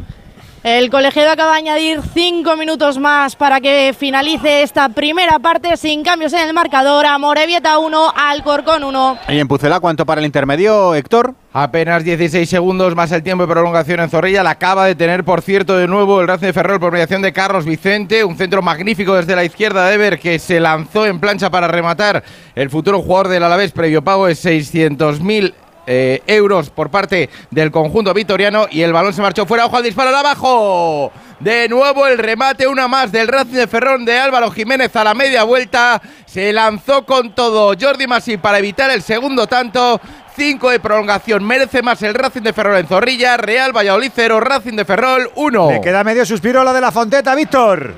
El 0.63 0.89
colegiado 0.89 1.29
acaba 1.29 1.51
de 1.51 1.57
añadir 1.57 1.99
cinco 2.13 2.55
minutos 2.55 2.97
más 2.97 3.35
para 3.35 3.59
que 3.59 3.93
finalice 3.99 4.63
esta 4.63 4.87
primera 4.87 5.37
parte 5.39 5.75
sin 5.75 6.03
cambios 6.03 6.31
en 6.31 6.47
el 6.47 6.53
marcador. 6.53 7.05
A 7.05 7.17
Morevieta 7.17 7.77
1, 7.79 8.13
Alcorcón 8.15 8.85
1. 8.85 9.17
Y 9.27 9.39
en 9.39 9.47
Pucela, 9.49 9.81
¿cuánto 9.81 10.05
para 10.05 10.21
el 10.21 10.25
intermedio, 10.25 10.95
Héctor? 10.95 11.35
Apenas 11.51 12.05
16 12.05 12.49
segundos 12.49 12.95
más 12.95 13.11
el 13.11 13.23
tiempo 13.23 13.45
de 13.45 13.51
prolongación 13.51 13.99
en 13.99 14.09
Zorrilla. 14.09 14.41
La 14.41 14.51
acaba 14.51 14.85
de 14.85 14.95
tener, 14.95 15.25
por 15.25 15.41
cierto, 15.41 15.75
de 15.75 15.85
nuevo 15.89 16.21
el 16.21 16.29
Racing 16.29 16.47
de 16.47 16.53
Ferrol 16.53 16.79
por 16.79 16.93
mediación 16.93 17.21
de 17.21 17.33
Carlos 17.33 17.65
Vicente. 17.65 18.23
Un 18.23 18.37
centro 18.37 18.61
magnífico 18.61 19.15
desde 19.15 19.35
la 19.35 19.43
izquierda 19.43 19.85
de 19.85 19.95
Ever 19.95 20.17
que 20.17 20.39
se 20.39 20.61
lanzó 20.61 21.05
en 21.05 21.19
plancha 21.19 21.49
para 21.49 21.67
rematar 21.67 22.23
el 22.55 22.69
futuro 22.69 23.01
jugador 23.01 23.27
del 23.27 23.43
Alavés. 23.43 23.73
Previo 23.73 24.01
pago 24.01 24.27
de 24.27 24.33
600.000 24.33 25.53
eh, 25.85 26.21
euros 26.27 26.69
por 26.69 26.89
parte 26.89 27.29
del 27.51 27.71
conjunto 27.71 28.13
vitoriano. 28.13 28.67
Y 28.69 28.81
el 28.81 28.93
balón 28.93 29.13
se 29.13 29.21
marchó 29.21 29.45
fuera. 29.45 29.65
Ojo 29.65 29.77
al 29.77 29.83
disparo 29.83 30.11
de 30.11 30.17
abajo. 30.17 31.11
De 31.39 31.67
nuevo 31.67 32.07
el 32.07 32.17
remate, 32.17 32.67
una 32.67 32.87
más 32.87 33.11
del 33.11 33.27
Racing 33.27 33.55
de 33.55 33.67
Ferrol 33.67 34.05
de 34.05 34.17
Álvaro 34.17 34.49
Jiménez 34.51 34.95
a 34.95 35.03
la 35.03 35.13
media 35.13 35.43
vuelta. 35.43 36.01
Se 36.25 36.53
lanzó 36.53 37.05
con 37.05 37.35
todo 37.35 37.73
Jordi 37.79 38.07
Massi 38.07 38.37
para 38.37 38.59
evitar 38.59 38.89
el 38.91 39.01
segundo 39.01 39.45
tanto. 39.47 39.99
5 40.35 40.69
de 40.71 40.79
prolongación. 40.79 41.43
Merece 41.43 41.81
más 41.81 42.01
el 42.01 42.13
Racing 42.13 42.41
de 42.41 42.53
Ferrol 42.53 42.77
en 42.77 42.87
Zorrilla. 42.87 43.37
Real 43.37 43.75
Valladolid 43.75 44.11
0, 44.15 44.39
Racing 44.39 44.75
de 44.75 44.85
Ferrol 44.85 45.29
1. 45.35 45.71
Le 45.71 45.81
queda 45.81 46.03
medio 46.03 46.25
suspiro 46.25 46.63
la 46.63 46.73
de 46.73 46.81
la 46.81 46.91
Fonteta, 46.91 47.35
Víctor. 47.35 47.93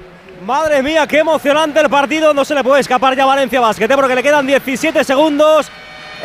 Madre 0.45 0.83
mía, 0.83 1.07
qué 1.07 1.19
emocionante 1.19 1.79
el 1.79 1.89
partido. 1.89 2.33
No 2.33 2.45
se 2.45 2.55
le 2.55 2.63
puede 2.63 2.81
escapar 2.81 3.15
ya 3.15 3.23
a 3.23 3.27
Valencia 3.27 3.59
Basket, 3.59 3.85
¿eh? 3.85 3.95
porque 3.95 4.15
le 4.15 4.23
quedan 4.23 4.45
17 4.45 5.03
segundos. 5.03 5.71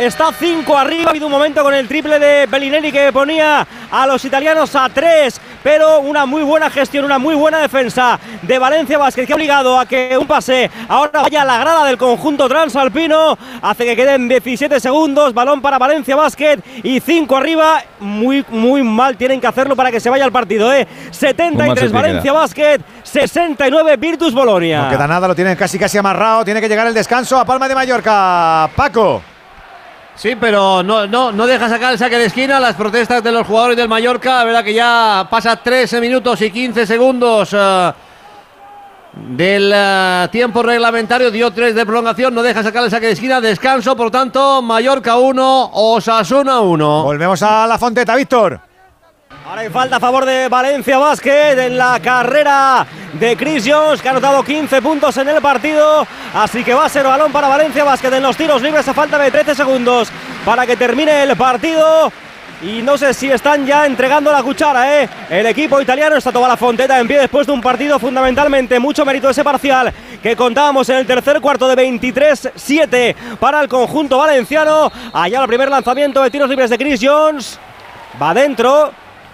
Está 0.00 0.32
5 0.32 0.78
arriba. 0.78 1.08
Ha 1.08 1.10
habido 1.10 1.26
un 1.26 1.32
momento 1.32 1.62
con 1.62 1.74
el 1.74 1.86
triple 1.86 2.18
de 2.18 2.46
Bellinelli 2.46 2.90
que 2.90 3.12
ponía 3.12 3.66
a 3.90 4.06
los 4.06 4.24
italianos 4.24 4.74
a 4.74 4.88
3. 4.88 5.38
Pero 5.62 6.00
una 6.00 6.24
muy 6.24 6.42
buena 6.42 6.70
gestión, 6.70 7.04
una 7.04 7.18
muy 7.18 7.34
buena 7.34 7.58
defensa 7.58 8.18
de 8.40 8.58
Valencia 8.58 8.96
Basket 8.96 9.26
que 9.26 9.34
ha 9.34 9.36
obligado 9.36 9.78
a 9.78 9.84
que 9.84 10.16
un 10.16 10.26
pase 10.26 10.70
ahora 10.88 11.20
vaya 11.20 11.42
a 11.42 11.44
la 11.44 11.58
grada 11.58 11.84
del 11.84 11.98
conjunto 11.98 12.48
transalpino. 12.48 13.36
Hace 13.60 13.84
que 13.84 13.94
queden 13.94 14.26
17 14.26 14.80
segundos. 14.80 15.34
Balón 15.34 15.60
para 15.60 15.76
Valencia 15.76 16.16
Basket 16.16 16.60
y 16.82 16.98
5 16.98 17.36
arriba. 17.36 17.82
Muy, 17.98 18.42
muy 18.48 18.82
mal 18.82 19.18
tienen 19.18 19.38
que 19.38 19.48
hacerlo 19.48 19.76
para 19.76 19.90
que 19.90 20.00
se 20.00 20.08
vaya 20.08 20.24
al 20.24 20.32
partido. 20.32 20.72
¿eh? 20.72 20.88
73 21.10 21.92
Valencia 21.92 22.32
Basket, 22.32 22.80
69 23.02 23.98
Virtus 23.98 24.32
Bolonia. 24.32 24.84
No 24.84 24.88
queda 24.88 25.06
nada, 25.06 25.28
lo 25.28 25.34
tienen 25.34 25.56
casi 25.56 25.78
casi 25.78 25.98
amarrado. 25.98 26.42
Tiene 26.42 26.62
que 26.62 26.70
llegar 26.70 26.86
el 26.86 26.94
descanso 26.94 27.38
a 27.38 27.44
Palma 27.44 27.68
de 27.68 27.74
Mallorca. 27.74 28.70
Paco. 28.74 29.29
Sí, 30.20 30.36
pero 30.38 30.82
no, 30.82 31.06
no, 31.06 31.32
no 31.32 31.46
deja 31.46 31.66
sacar 31.66 31.94
el 31.94 31.98
saque 31.98 32.18
de 32.18 32.26
esquina. 32.26 32.60
Las 32.60 32.76
protestas 32.76 33.22
de 33.22 33.32
los 33.32 33.46
jugadores 33.46 33.74
del 33.74 33.88
Mallorca. 33.88 34.36
La 34.36 34.44
verdad 34.44 34.62
que 34.62 34.74
ya 34.74 35.26
pasa 35.30 35.56
13 35.56 35.98
minutos 35.98 36.42
y 36.42 36.50
15 36.50 36.86
segundos 36.86 37.48
eh, 37.54 37.92
del 39.14 39.72
eh, 39.74 40.28
tiempo 40.30 40.62
reglamentario. 40.62 41.30
Dio 41.30 41.50
3 41.50 41.74
de 41.74 41.86
prolongación. 41.86 42.34
No 42.34 42.42
deja 42.42 42.62
sacar 42.62 42.84
el 42.84 42.90
saque 42.90 43.06
de 43.06 43.12
esquina. 43.12 43.40
Descanso, 43.40 43.96
por 43.96 44.10
tanto, 44.10 44.60
Mallorca 44.60 45.16
1, 45.16 45.70
Osasuna 45.72 46.60
1. 46.60 47.02
Volvemos 47.02 47.42
a 47.42 47.66
la 47.66 47.78
Fonteta, 47.78 48.14
Víctor. 48.14 48.69
Ahora 49.50 49.62
hay 49.62 49.68
falta 49.68 49.96
a 49.96 50.00
favor 50.00 50.24
de 50.24 50.48
Valencia 50.48 50.96
Basket 50.96 51.58
en 51.58 51.76
la 51.76 51.98
carrera 51.98 52.86
de 53.14 53.36
Chris 53.36 53.64
Jones, 53.66 54.00
que 54.00 54.06
ha 54.06 54.12
anotado 54.12 54.44
15 54.44 54.80
puntos 54.80 55.16
en 55.16 55.28
el 55.28 55.42
partido. 55.42 56.06
Así 56.32 56.62
que 56.62 56.72
va 56.72 56.84
a 56.84 56.88
ser 56.88 57.04
balón 57.04 57.32
para 57.32 57.48
Valencia 57.48 57.82
Basket 57.82 58.14
en 58.14 58.22
los 58.22 58.36
tiros 58.36 58.62
libres 58.62 58.86
a 58.86 58.94
falta 58.94 59.18
de 59.18 59.28
13 59.28 59.56
segundos 59.56 60.08
para 60.44 60.64
que 60.64 60.76
termine 60.76 61.24
el 61.24 61.36
partido. 61.36 62.12
Y 62.62 62.80
no 62.82 62.96
sé 62.96 63.12
si 63.12 63.28
están 63.28 63.66
ya 63.66 63.86
entregando 63.86 64.30
la 64.30 64.40
cuchara, 64.44 65.02
¿eh? 65.02 65.08
El 65.28 65.46
equipo 65.46 65.80
italiano 65.80 66.14
está 66.14 66.30
toda 66.30 66.46
la 66.46 66.56
fonteta 66.56 67.00
en 67.00 67.08
pie 67.08 67.18
después 67.18 67.44
de 67.44 67.52
un 67.52 67.60
partido 67.60 67.98
fundamentalmente 67.98 68.78
mucho 68.78 69.04
mérito 69.04 69.30
ese 69.30 69.42
parcial 69.42 69.92
que 70.22 70.36
contábamos 70.36 70.88
en 70.90 70.98
el 70.98 71.06
tercer 71.08 71.40
cuarto 71.40 71.66
de 71.66 71.74
23-7 71.74 73.16
para 73.40 73.60
el 73.62 73.68
conjunto 73.68 74.16
valenciano. 74.16 74.92
Allá 75.12 75.40
el 75.40 75.48
primer 75.48 75.70
lanzamiento 75.70 76.22
de 76.22 76.30
tiros 76.30 76.48
libres 76.48 76.70
de 76.70 76.78
Chris 76.78 77.00
Jones. 77.02 77.58
Va 78.20 78.32
dentro, 78.32 78.92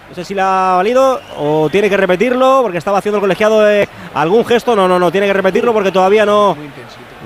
no 0.09 0.15
sé 0.15 0.25
si 0.25 0.35
la 0.35 0.75
ha 0.75 0.77
valido 0.77 1.21
o 1.39 1.69
tiene 1.71 1.89
que 1.91 1.97
repetirlo 1.97 2.61
porque 2.63 2.79
estaba 2.79 2.99
haciendo 2.99 3.17
el 3.19 3.23
colegiado 3.23 3.69
eh, 3.69 3.89
algún 4.15 4.45
gesto. 4.45 4.75
No, 4.77 4.87
no, 4.89 4.99
no, 4.99 5.11
tiene 5.11 5.27
que 5.27 5.33
repetirlo 5.33 5.73
porque 5.73 5.91
todavía 5.93 6.25
no, 6.25 6.57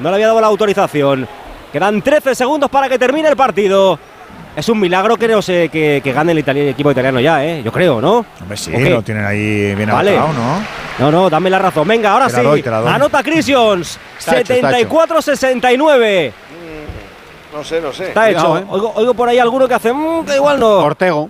no 0.00 0.08
le 0.08 0.14
había 0.14 0.28
dado 0.28 0.40
la 0.40 0.46
autorización. 0.46 1.28
Quedan 1.72 2.02
13 2.02 2.34
segundos 2.34 2.70
para 2.70 2.88
que 2.88 2.98
termine 2.98 3.28
el 3.28 3.36
partido. 3.36 3.98
Es 4.56 4.68
un 4.68 4.80
milagro 4.80 5.16
que, 5.16 5.28
no 5.28 5.40
sé, 5.40 5.68
que, 5.68 6.00
que 6.02 6.12
gane 6.12 6.32
el, 6.32 6.44
itali- 6.44 6.58
el 6.58 6.68
equipo 6.70 6.90
italiano 6.90 7.20
ya, 7.20 7.44
¿eh? 7.44 7.62
Yo 7.62 7.70
creo, 7.70 8.00
¿no? 8.00 8.24
Hombre, 8.40 8.56
sí, 8.56 8.72
lo 8.72 9.00
tienen 9.00 9.24
ahí 9.24 9.74
bien 9.76 9.88
Vale. 9.88 10.16
¿no? 10.16 10.32
No, 10.98 11.10
no, 11.12 11.30
dame 11.30 11.48
la 11.50 11.60
razón. 11.60 11.86
Venga, 11.86 12.10
ahora 12.12 12.26
Te 12.26 12.32
la 12.32 12.38
sí. 12.40 12.44
doy, 12.44 12.62
te 12.62 12.70
la 12.70 12.80
doy. 12.80 12.92
Anota 12.92 13.22
Chris 13.22 13.46
Jones. 13.48 13.96
Está 14.18 14.40
hecho, 14.40 14.52
está 14.54 14.76
hecho. 14.80 14.88
74-69. 14.90 16.32
No 17.54 17.64
sé, 17.64 17.80
no 17.80 17.92
sé. 17.92 18.08
Está 18.08 18.28
hecho. 18.30 18.40
Cuidado, 18.40 18.58
¿eh? 18.58 18.64
oigo, 18.70 18.92
oigo 18.96 19.14
por 19.14 19.28
ahí 19.28 19.38
alguno 19.38 19.68
que 19.68 19.74
hace. 19.74 19.92
"Mm, 19.92 20.24
que 20.24 20.34
igual 20.36 20.58
no. 20.58 20.68
Ortego. 20.78 21.28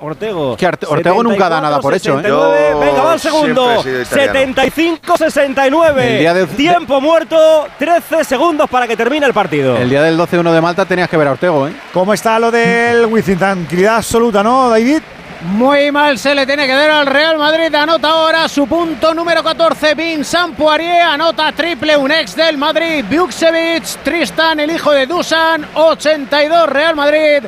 Ortego. 0.00 0.56
Que 0.56 0.66
Arte- 0.66 0.86
Ortego 0.86 1.22
nunca 1.22 1.48
da 1.48 1.60
nada 1.60 1.80
por 1.80 1.94
hecho, 1.94 2.12
¿eh? 2.18 2.22
69. 2.22 2.68
Yo 2.72 2.78
Venga, 2.80 3.02
va 3.02 3.14
el 3.14 3.20
segundo. 3.20 3.64
siempre 3.82 4.00
he 4.02 4.04
sido 4.04 4.22
italiano. 4.24 4.54
75-69. 4.54 6.02
El 6.14 6.18
día 6.20 6.34
de- 6.34 6.46
Tiempo 6.46 7.00
muerto. 7.00 7.66
13 7.78 8.24
segundos 8.24 8.68
para 8.70 8.86
que 8.86 8.96
termine 8.96 9.26
el 9.26 9.34
partido. 9.34 9.76
El 9.76 9.90
día 9.90 10.02
del 10.02 10.16
12-1 10.16 10.52
de 10.52 10.60
Malta 10.60 10.84
tenías 10.84 11.08
que 11.08 11.16
ver 11.16 11.28
a 11.28 11.32
Ortego, 11.32 11.68
¿eh? 11.68 11.72
¿Cómo 11.92 12.12
está 12.14 12.38
lo 12.38 12.50
del 12.50 13.06
Wizzing? 13.06 13.38
Tranquilidad 13.38 13.96
absoluta, 13.96 14.42
¿no, 14.42 14.68
David? 14.70 15.00
Muy 15.42 15.90
mal 15.90 16.18
se 16.18 16.34
le 16.34 16.44
tiene 16.44 16.66
que 16.66 16.74
dar 16.74 16.90
al 16.90 17.06
Real 17.06 17.38
Madrid. 17.38 17.74
Anota 17.74 18.08
ahora 18.10 18.46
su 18.46 18.66
punto 18.66 19.14
número 19.14 19.42
14. 19.42 19.94
Vincent 19.94 20.54
Poirier 20.54 21.00
anota 21.02 21.50
triple. 21.52 21.96
Un 21.96 22.10
ex 22.10 22.36
del 22.36 22.58
Madrid. 22.58 23.02
Buksevic. 23.10 23.84
Tristan, 24.04 24.60
el 24.60 24.70
hijo 24.70 24.90
de 24.92 25.06
Dusan. 25.06 25.66
82 25.74 26.68
Real 26.68 26.94
Madrid. 26.94 27.42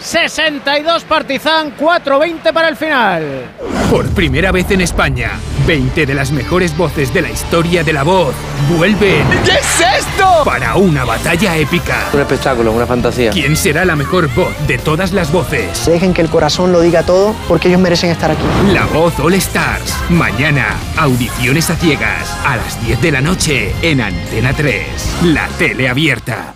62 0.00 1.04
Partizan. 1.04 1.76
4-20 1.76 2.52
para 2.52 2.68
el 2.68 2.76
final. 2.76 3.44
Por 3.90 4.08
primera 4.10 4.52
vez 4.52 4.70
en 4.70 4.80
España, 4.80 5.32
20 5.66 6.04
de 6.06 6.14
las 6.14 6.30
mejores 6.30 6.76
voces 6.76 7.12
de 7.14 7.22
la 7.22 7.30
historia 7.30 7.82
de 7.82 7.92
la 7.92 8.02
voz 8.02 8.34
vuelven. 8.76 9.26
¿Qué 9.44 9.52
es 9.52 9.80
esto? 9.98 10.42
Para 10.44 10.76
una 10.76 11.04
batalla 11.04 11.56
épica. 11.56 12.08
Un 12.12 12.20
espectáculo, 12.20 12.72
una 12.72 12.86
fantasía. 12.86 13.30
¿Quién 13.30 13.56
será 13.56 13.84
la 13.84 13.96
mejor 13.96 14.28
voz 14.34 14.54
de 14.66 14.78
todas 14.78 15.12
las 15.12 15.32
voces? 15.32 15.86
Dejen 15.86 16.12
que 16.12 16.20
el 16.20 16.28
corazón 16.28 16.72
lo 16.72 16.80
diga 16.80 17.02
todo 17.02 17.34
porque 17.48 17.68
ellos 17.68 17.80
merecen 17.80 18.10
estar 18.10 18.30
aquí. 18.30 18.44
La 18.72 18.86
voz 18.86 19.18
All 19.20 19.34
Stars. 19.34 19.94
Mañana, 20.10 20.76
audiciones 20.96 21.70
a 21.70 21.76
ciegas. 21.76 22.36
A 22.44 22.56
las 22.56 22.84
10 22.84 23.00
de 23.00 23.12
la 23.12 23.20
noche 23.20 23.74
en 23.82 24.00
Antena 24.00 24.52
3. 24.52 24.84
La 25.24 25.48
tele 25.58 25.88
abierta. 25.88 26.54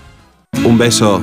Un 0.64 0.76
beso. 0.76 1.22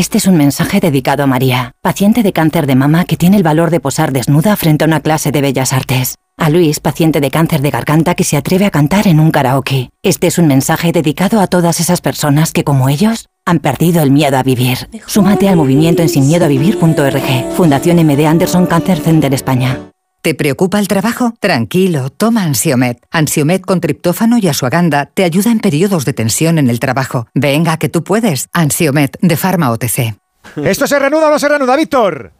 Este 0.00 0.16
es 0.16 0.26
un 0.26 0.38
mensaje 0.38 0.80
dedicado 0.80 1.24
a 1.24 1.26
María, 1.26 1.72
paciente 1.82 2.22
de 2.22 2.32
cáncer 2.32 2.66
de 2.66 2.74
mama 2.74 3.04
que 3.04 3.18
tiene 3.18 3.36
el 3.36 3.42
valor 3.42 3.68
de 3.68 3.80
posar 3.80 4.12
desnuda 4.12 4.56
frente 4.56 4.82
a 4.82 4.86
una 4.86 5.00
clase 5.00 5.30
de 5.30 5.42
bellas 5.42 5.74
artes. 5.74 6.14
A 6.38 6.48
Luis, 6.48 6.80
paciente 6.80 7.20
de 7.20 7.30
cáncer 7.30 7.60
de 7.60 7.68
garganta 7.68 8.14
que 8.14 8.24
se 8.24 8.38
atreve 8.38 8.64
a 8.64 8.70
cantar 8.70 9.06
en 9.06 9.20
un 9.20 9.30
karaoke. 9.30 9.90
Este 10.02 10.28
es 10.28 10.38
un 10.38 10.46
mensaje 10.46 10.92
dedicado 10.92 11.38
a 11.38 11.48
todas 11.48 11.80
esas 11.80 12.00
personas 12.00 12.52
que, 12.52 12.64
como 12.64 12.88
ellos, 12.88 13.26
han 13.44 13.58
perdido 13.58 14.02
el 14.02 14.10
miedo 14.10 14.38
a 14.38 14.42
vivir. 14.42 14.88
Súmate 15.04 15.50
al 15.50 15.56
movimiento 15.56 16.00
en 16.00 16.08
sinmiedoavivir.org. 16.08 17.54
Fundación 17.54 17.98
MD 17.98 18.24
Anderson 18.24 18.64
Cancer 18.64 19.00
Center 19.00 19.34
España. 19.34 19.89
¿Te 20.22 20.34
preocupa 20.34 20.78
el 20.78 20.86
trabajo? 20.86 21.32
Tranquilo, 21.40 22.10
toma 22.10 22.42
Ansiomet. 22.42 22.98
Ansiomet 23.10 23.64
con 23.64 23.80
triptófano 23.80 24.36
y 24.36 24.48
asuaganda 24.48 25.06
te 25.06 25.24
ayuda 25.24 25.50
en 25.50 25.60
periodos 25.60 26.04
de 26.04 26.12
tensión 26.12 26.58
en 26.58 26.68
el 26.68 26.78
trabajo. 26.78 27.26
Venga, 27.32 27.78
que 27.78 27.88
tú 27.88 28.04
puedes. 28.04 28.48
Ansiomet 28.52 29.16
de 29.22 29.36
Pharma 29.38 29.70
OTC. 29.70 30.14
¿Esto 30.62 30.86
se 30.86 30.98
reanuda 30.98 31.28
o 31.28 31.30
no 31.30 31.38
se 31.38 31.48
reanuda, 31.48 31.74
Víctor? 31.74 32.32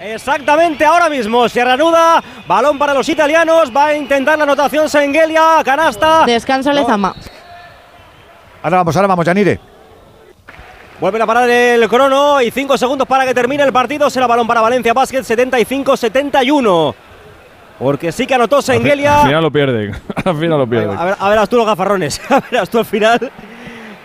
Exactamente 0.00 0.86
ahora 0.86 1.10
mismo 1.10 1.46
se 1.50 1.62
reanuda. 1.62 2.24
Balón 2.48 2.78
para 2.78 2.94
los 2.94 3.06
italianos. 3.10 3.70
Va 3.76 3.88
a 3.88 3.94
intentar 3.94 4.38
la 4.38 4.44
anotación 4.44 4.88
Sengelia. 4.88 5.62
Canasta. 5.66 6.24
Descansa 6.24 6.72
Lezama. 6.72 7.14
Ahora 8.62 8.78
vamos, 8.78 8.96
ahora 8.96 9.08
vamos, 9.08 9.26
Yanire. 9.26 9.60
Vuelven 11.00 11.20
a 11.22 11.26
parar 11.26 11.48
el 11.50 11.86
crono 11.88 12.40
y 12.40 12.50
5 12.50 12.78
segundos 12.78 13.06
para 13.06 13.26
que 13.26 13.34
termine 13.34 13.62
el 13.62 13.72
partido. 13.72 14.08
Será 14.08 14.26
balón 14.26 14.46
para 14.46 14.62
Valencia 14.62 14.94
Basket 14.94 15.20
75-71. 15.20 16.94
Porque 17.78 18.10
sí 18.12 18.26
que 18.26 18.34
anotó 18.34 18.62
Sengelia. 18.62 19.20
Al 19.20 19.26
final 19.26 19.42
lo 19.42 19.50
pierden. 19.50 19.92
Al 20.24 20.36
final 20.36 20.58
lo 20.58 20.66
pierden. 20.66 20.96
A, 20.96 21.04
ver, 21.04 21.16
a 21.18 21.28
verás 21.28 21.48
tú 21.50 21.56
los 21.58 21.66
gafarrones. 21.66 22.18
A 22.30 22.40
verás 22.40 22.70
tú 22.70 22.78
al 22.78 22.86
final. 22.86 23.30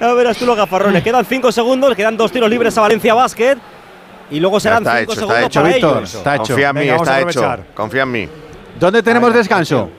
A 0.01 0.13
verás 0.13 0.35
tú 0.35 0.45
los 0.45 0.57
gafarrones. 0.57 1.01
Quedan 1.01 1.23
5 1.23 1.51
segundos. 1.53 1.95
Quedan 1.95 2.17
dos 2.17 2.29
tiros 2.31 2.49
libres 2.49 2.77
a 2.77 2.81
Valencia 2.81 3.13
Basket. 3.13 3.57
Y 4.29 4.41
luego 4.41 4.59
serán 4.59 4.79
está 4.83 4.97
5 4.99 5.11
hecho, 5.11 5.19
segundos 5.19 5.37
está 5.37 5.47
hecho, 5.47 5.61
para 5.61 5.73
Víctor. 5.73 5.97
ellos. 5.97 6.15
Está 6.15 6.35
hecho. 6.35 6.43
Confía 6.47 6.69
en 6.69 6.75
mí, 6.75 6.81
Venga, 6.81 6.95
está 6.95 7.21
hecho. 7.21 7.57
Confía 7.73 8.01
en 8.03 8.11
mí. 8.11 8.29
¿Dónde 8.77 9.01
tenemos 9.03 9.33
descanso? 9.33 9.89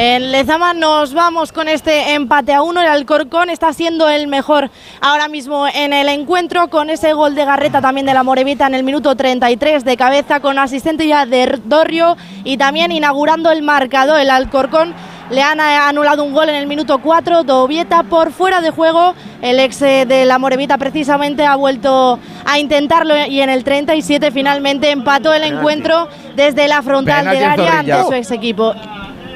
En 0.00 0.30
Lezama 0.30 0.74
nos 0.74 1.12
vamos 1.12 1.50
con 1.50 1.66
este 1.66 2.14
empate 2.14 2.54
a 2.54 2.62
uno. 2.62 2.80
El 2.80 2.86
Alcorcón 2.86 3.50
está 3.50 3.72
siendo 3.72 4.08
el 4.08 4.28
mejor 4.28 4.70
ahora 5.00 5.26
mismo 5.26 5.66
en 5.66 5.92
el 5.92 6.08
encuentro 6.08 6.70
con 6.70 6.88
ese 6.88 7.14
gol 7.14 7.34
de 7.34 7.44
Garreta 7.44 7.80
también 7.80 8.06
de 8.06 8.14
la 8.14 8.22
Morevita 8.22 8.68
en 8.68 8.74
el 8.74 8.84
minuto 8.84 9.16
33 9.16 9.84
de 9.84 9.96
cabeza 9.96 10.38
con 10.38 10.56
asistente 10.56 11.08
ya 11.08 11.26
de 11.26 11.58
Dorrio 11.64 12.16
y 12.44 12.58
también 12.58 12.92
inaugurando 12.92 13.50
el 13.50 13.62
marcador. 13.62 14.20
El 14.20 14.30
Alcorcón 14.30 14.94
le 15.30 15.42
han 15.42 15.58
eh, 15.58 15.62
anulado 15.64 16.22
un 16.22 16.32
gol 16.32 16.48
en 16.48 16.54
el 16.54 16.68
minuto 16.68 16.98
4. 16.98 17.42
Dovieta 17.42 18.04
por 18.04 18.30
fuera 18.30 18.60
de 18.60 18.70
juego. 18.70 19.16
El 19.42 19.58
ex 19.58 19.82
eh, 19.82 20.06
de 20.06 20.26
la 20.26 20.38
Morevita 20.38 20.78
precisamente 20.78 21.44
ha 21.44 21.56
vuelto 21.56 22.20
a 22.44 22.58
intentarlo 22.60 23.16
y 23.26 23.40
en 23.40 23.50
el 23.50 23.64
37 23.64 24.30
finalmente 24.30 24.92
empató 24.92 25.34
el 25.34 25.42
encuentro 25.42 26.06
desde 26.36 26.68
la 26.68 26.82
frontal 26.82 27.24
del 27.28 27.42
área 27.42 27.80
ante 27.80 28.00
su 28.04 28.12
ex 28.12 28.30
equipo. 28.30 28.76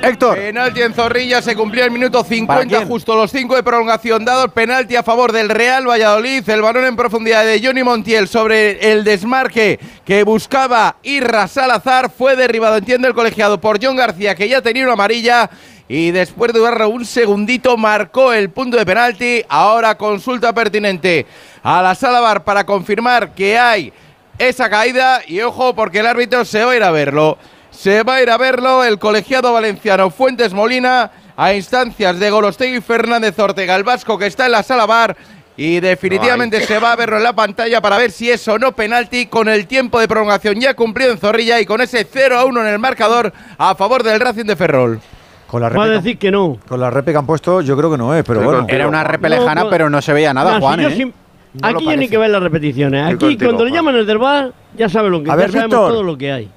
Héctor. 0.03 0.37
Penalti 0.37 0.83
en 0.83 0.95
Zorrilla, 0.95 1.41
se 1.41 1.55
cumplió 1.55 1.85
el 1.85 1.91
minuto 1.91 2.19
¿Para 2.25 2.29
50, 2.35 2.67
quién? 2.67 2.89
justo 2.89 3.15
los 3.15 3.31
5 3.31 3.55
de 3.55 3.63
prolongación 3.63 4.25
dado. 4.25 4.49
Penalti 4.49 4.97
a 4.97 5.03
favor 5.03 5.31
del 5.33 5.49
Real 5.49 5.89
Valladolid. 5.89 6.49
El 6.49 6.63
balón 6.63 6.85
en 6.85 6.97
profundidad 6.97 7.45
de 7.45 7.61
Johnny 7.63 7.83
Montiel 7.83 8.27
sobre 8.27 8.93
el 8.93 9.05
desmarque 9.05 9.79
que 10.05 10.25
buscaba 10.25 10.97
Irra 11.03 11.47
Salazar. 11.47 12.11
Fue 12.11 12.35
derribado, 12.35 12.77
entiende 12.77 13.07
el 13.09 13.15
colegiado, 13.15 13.61
por 13.61 13.79
John 13.83 13.97
García, 13.97 14.35
que 14.35 14.49
ya 14.49 14.61
tenía 14.61 14.85
una 14.85 14.95
amarilla. 14.95 15.49
Y 15.89 16.11
después 16.11 16.53
de 16.53 16.59
durar 16.59 16.87
un 16.87 17.05
segundito, 17.05 17.77
marcó 17.77 18.33
el 18.33 18.51
punto 18.51 18.77
de 18.77 18.87
penalti. 18.87 19.45
Ahora 19.49 19.97
consulta 19.97 20.53
pertinente 20.53 21.27
a 21.63 21.83
la 21.83 21.95
sala 21.95 22.21
bar 22.21 22.45
para 22.45 22.65
confirmar 22.65 23.35
que 23.35 23.59
hay 23.59 23.93
esa 24.39 24.69
caída. 24.69 25.21
Y 25.27 25.41
ojo, 25.43 25.75
porque 25.75 26.01
el 26.01 26.07
árbitro 26.07 26.45
se 26.45 26.65
va 26.65 26.73
a 26.73 26.77
ir 26.77 26.83
a 26.83 26.91
verlo. 26.91 27.39
Se 27.73 28.03
va 28.03 28.17
a 28.17 28.23
ir 28.23 28.31
a 28.31 28.39
verlo 28.39 28.85
el 28.85 28.99
colegiado 28.99 29.53
valenciano 29.53 30.11
Fuentes 30.11 30.53
Molina 30.53 31.11
a 31.37 31.55
instancias 31.55 32.19
de 32.21 32.31
Golostegui 32.31 32.81
Fernández 32.81 33.39
Ortega, 33.39 33.75
el 33.77 33.83
vasco 33.83 34.19
que 34.19 34.27
está 34.27 34.47
en 34.47 34.53
la 34.53 34.63
sala 34.63 34.87
bar. 34.87 35.17
Y 35.57 35.81
definitivamente 35.81 36.59
Ay. 36.59 36.65
se 36.67 36.79
va 36.79 36.93
a 36.93 36.97
verlo 36.97 37.17
en 37.19 37.23
la 37.23 37.35
pantalla 37.35 37.81
para 37.83 37.99
ver 37.99 38.11
si 38.11 38.31
es 38.31 38.47
o 38.49 38.59
no 38.59 38.73
penalti 38.73 39.27
con 39.27 39.49
el 39.49 39.67
tiempo 39.67 40.01
de 40.01 40.09
prolongación 40.09 40.59
ya 40.61 40.75
cumplido 40.75 41.11
en 41.13 41.19
Zorrilla 41.19 41.61
y 41.61 41.67
con 41.67 41.81
ese 41.81 42.07
0 42.11 42.39
a 42.39 42.45
1 42.45 42.61
en 42.63 42.67
el 42.69 42.79
marcador 42.79 43.33
a 43.59 43.75
favor 43.75 44.03
del 44.03 44.19
Racing 44.21 44.45
de 44.47 44.57
Ferrol. 44.57 45.01
Con 45.47 45.61
la 45.61 45.69
Va 45.69 45.85
a 45.85 45.87
repe, 45.89 45.97
decir 45.97 46.19
que 46.19 46.31
no. 46.31 46.57
con 46.67 46.81
la 46.81 46.89
repe 46.89 47.13
que 47.13 47.19
han 47.19 47.27
puesto, 47.27 47.61
yo 47.61 47.77
creo 47.77 47.91
que 47.91 47.99
no 47.99 48.15
es, 48.15 48.25
pero 48.25 48.39
Estoy 48.41 48.45
bueno. 48.47 48.59
contigo. 48.61 48.77
Era 48.77 48.89
una 48.89 49.05
repe 49.05 49.29
No, 49.29 49.37
lejana, 49.37 49.65
no. 49.65 49.71
pero 49.71 49.91
no 49.91 50.01
se 50.01 50.13
veía 50.15 50.33
nada, 50.33 50.55
si 50.55 50.61
Juan. 50.61 50.81
¿eh? 50.81 51.13
No 51.61 51.69
Aquí 51.69 51.85
ya 51.85 51.97
ni 51.97 52.09
que 52.09 52.17
ver 52.17 52.31
las 52.31 52.43
repeticiones. 52.43 53.05
Aquí 53.07 53.17
contigo, 53.19 53.51
cuando 53.51 53.65
le 53.67 53.71
llaman 53.73 53.97
el 53.97 54.07
del 54.07 54.17
bar, 54.17 54.53
ya 54.75 54.89
saben 54.89 55.13
lo 55.13 55.23
que 55.23 55.31
A 55.31 55.35
ya 55.35 55.37
ver, 55.37 55.51
sabemos 55.53 55.69
Víctor. 55.71 55.91
todo 55.91 56.03
lo 56.03 56.17
que 56.17 56.33
hay. 56.33 56.51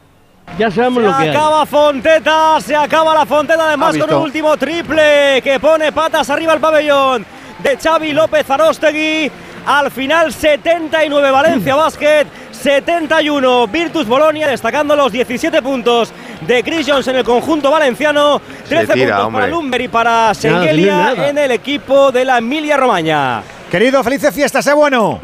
Ya 0.58 0.72
sabemos 0.72 1.04
Se 1.04 1.10
lo 1.10 1.18
que 1.18 1.24
hay. 1.24 1.30
acaba 1.30 1.66
Fonteta, 1.66 2.62
se 2.62 2.76
acaba 2.76 3.14
la 3.14 3.26
Fonteta 3.26 3.68
además 3.68 3.98
con 3.98 4.10
un 4.14 4.22
último 4.24 4.56
triple 4.58 5.42
que 5.44 5.60
pone 5.60 5.92
patas 5.92 6.30
arriba 6.30 6.54
al 6.54 6.60
pabellón 6.60 7.26
de 7.60 7.78
Xavi 7.78 8.14
López 8.14 8.50
Arostegui. 8.50 9.32
Al 9.66 9.90
final 9.90 10.32
79 10.32 11.32
Valencia 11.32 11.76
Basket, 11.76 12.28
71 12.52 13.68
Virtus 13.68 14.06
Bolonia, 14.08 14.48
destacando 14.48 14.96
los 14.96 15.12
17 15.12 15.60
puntos 15.64 16.14
de 16.42 16.64
Chris 16.64 16.86
Jones 16.88 17.08
en 17.08 17.16
el 17.16 17.24
conjunto 17.24 17.72
valenciano, 17.72 18.40
13 18.70 18.94
tira, 18.94 19.06
puntos 19.08 19.26
hombre. 19.26 19.42
para 19.42 19.52
Lumber 19.52 19.82
y 19.82 19.88
para 19.88 20.34
si 20.36 20.48
no 20.50 20.60
Sengelia 20.60 20.96
nada. 20.98 21.28
en 21.30 21.38
el 21.40 21.52
equipo 21.52 22.12
de 22.12 22.26
la 22.26 22.38
Emilia 22.38 22.78
Romagna. 22.78 23.42
Querido, 23.70 24.04
felices 24.04 24.34
fiestas, 24.34 24.64
sé 24.64 24.74
bueno. 24.74 25.20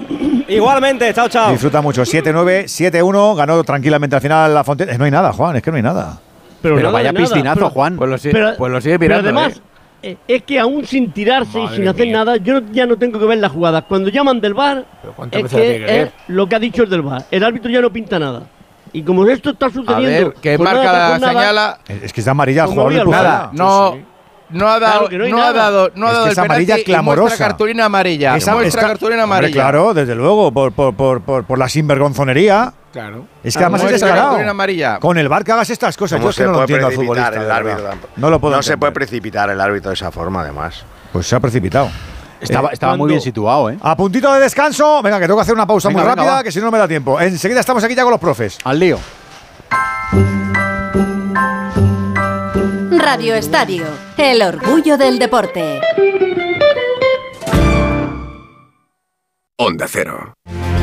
Igualmente, 0.48 1.14
chao, 1.14 1.30
chao. 1.30 1.52
Disfruta 1.52 1.82
mucho. 1.82 2.02
7-9, 2.04 2.66
7-1. 2.66 3.36
Ganó 3.36 3.64
tranquilamente 3.64 4.16
al 4.16 4.22
final 4.22 4.54
la 4.54 4.64
Fonteta. 4.64 4.92
Eh, 4.94 4.98
No 4.98 5.06
hay 5.06 5.12
nada, 5.12 5.32
Juan, 5.32 5.56
es 5.56 5.62
que 5.64 5.72
no 5.72 5.78
hay 5.78 5.84
nada. 5.84 6.20
Pero 6.62 6.76
nada 6.76 6.92
vaya 6.92 7.12
nada, 7.14 7.26
piscinazo, 7.26 7.56
pero- 7.60 7.70
Juan. 7.70 7.98
Pues 7.98 8.10
lo, 8.10 8.18
si- 8.18 8.30
Pero- 8.30 8.56
pues 8.58 8.72
lo 8.72 8.82
sigue 8.82 9.00
Pero 9.00 9.16
mirando. 9.22 9.40
además, 9.40 9.62
¿eh? 10.04 10.12
eh, 10.12 10.18
es 10.28 10.44
que 10.44 10.60
aún 10.60 10.86
sin 10.86 11.12
tirarse 11.12 11.60
y 11.60 11.68
sin 11.70 11.88
hacer 11.88 12.08
mía. 12.08 12.18
nada, 12.18 12.38
yo 12.38 12.60
no- 12.60 12.72
ya 12.72 12.86
no 12.86 12.98
tengo 12.98 13.20
que 13.20 13.26
ver 13.26 13.38
las 13.38 13.52
jugadas. 13.52 13.86
Cuando 13.88 14.10
llaman 14.10 14.42
del 14.42 14.54
bar, 14.54 14.86
Pero 15.02 15.14
¿cuántas 15.14 15.44
es 15.44 15.50
que 15.50 15.58
que 15.58 15.76
es 15.76 15.86
ver? 15.86 16.12
lo 16.28 16.48
que 16.50 16.56
ha 16.56 16.60
dicho 16.60 16.84
el 16.84 16.90
del 16.90 17.02
bar. 17.04 17.24
El 17.32 17.44
árbitro 17.44 17.72
ya 17.72 17.80
no 17.82 17.92
pinta 17.92 18.20
nada. 18.20 18.44
Y 18.94 19.04
como 19.04 19.26
esto 19.28 19.52
está 19.52 19.68
A 19.68 19.70
sucediendo. 19.70 20.30
ver, 20.30 20.34
que 20.42 20.58
jornada 20.58 20.76
marca 20.84 20.92
la 20.94 21.08
jornada, 21.12 21.34
señala. 21.34 21.80
Es 21.88 22.12
que 22.12 22.20
es 22.22 22.28
amarilla 22.28 22.66
Como 22.66 22.82
jugador. 22.84 23.08
Nada, 23.08 23.50
no, 24.52 24.68
ha 24.68 24.80
dado, 24.80 25.08
Claro 25.10 25.28
no 25.30 25.38
no 25.38 25.44
ha 25.44 25.54
dado, 25.54 25.92
no 25.96 26.08
ha 26.08 26.10
Es 26.10 26.14
dado 26.14 26.24
que 26.26 26.30
el 26.30 26.32
es 26.34 26.38
amarilla 26.38 26.76
penalti 26.76 26.92
y 26.92 26.96
muestra 26.96 27.14
clamorosa. 27.14 27.38
cartulina 27.38 27.86
amarilla. 27.86 28.36
Esa- 28.38 28.54
muestra 28.54 28.82
cartulina 28.82 29.24
Hombre, 29.24 29.38
amarilla. 29.38 29.54
claro, 29.62 29.94
desde 29.94 30.16
luego, 30.16 30.52
por, 30.52 30.72
por, 30.74 30.94
por, 30.94 31.22
por, 31.22 31.44
por 31.46 31.58
la 31.60 31.68
sinvergonzonería. 31.70 32.74
Claro. 32.92 33.26
Es 33.44 33.56
que 33.56 33.64
además 33.64 33.84
es 33.86 33.92
descarado. 33.92 34.38
Con 35.00 35.18
el 35.18 35.30
bar 35.30 35.44
que 35.46 35.52
hagas 35.54 35.70
estas 35.70 35.96
cosas, 35.96 36.20
yo 36.20 36.24
¿Cómo 36.24 36.30
es 36.32 36.36
que 36.36 36.42
se 36.44 36.46
no 36.48 36.52
lo 36.52 36.66
puede 36.66 36.74
entiendo 36.76 36.88
al 36.88 36.94
precipitar 36.94 37.34
futbolista. 37.34 37.58
el 37.58 37.68
árbitro? 37.92 38.10
No 38.18 38.30
lo 38.30 38.40
puedo 38.40 38.56
No 38.58 38.62
se 38.64 38.78
puede 38.78 38.92
precipitar 38.92 39.50
el 39.50 39.62
árbitro 39.62 39.90
de 39.92 39.96
esa 39.96 40.12
forma, 40.12 40.42
además. 40.42 40.84
Pues 41.14 41.26
se 41.28 41.36
ha 41.36 41.40
precipitado. 41.40 41.90
Estaba, 42.42 42.70
Eh, 42.70 42.74
estaba 42.74 42.98
muy 42.98 43.08
bien 43.08 43.22
situado, 43.22 43.70
¿eh? 43.70 43.78
A 43.82 43.96
puntito 43.96 44.34
de 44.34 44.40
descanso. 44.42 45.02
Venga, 45.04 45.20
que 45.20 45.26
tengo 45.28 45.38
que 45.38 45.44
hacer 45.44 45.54
una 45.54 45.68
pausa 45.68 45.88
Venga, 45.90 46.02
muy 46.02 46.10
venga, 46.10 46.22
rápida, 46.24 46.36
va. 46.38 46.44
que 46.44 46.52
si 46.52 46.60
no, 46.60 46.66
no 46.66 46.72
me 46.72 46.80
da 46.80 46.88
tiempo. 46.88 47.22
Enseguida 47.22 47.60
estamos 47.60 47.84
aquí 47.84 47.94
ya 47.96 48.02
con 48.04 48.12
los 48.12 48.20
profes. 48.20 48.58
Al 48.64 48.80
lío. 48.80 48.98
Radio 53.02 53.36
Estadio, 53.36 53.86
el 54.18 54.42
orgullo 54.42 54.98
del 54.98 55.18
deporte. 55.20 55.80
Onda 59.58 59.88
Cero. 59.90 60.34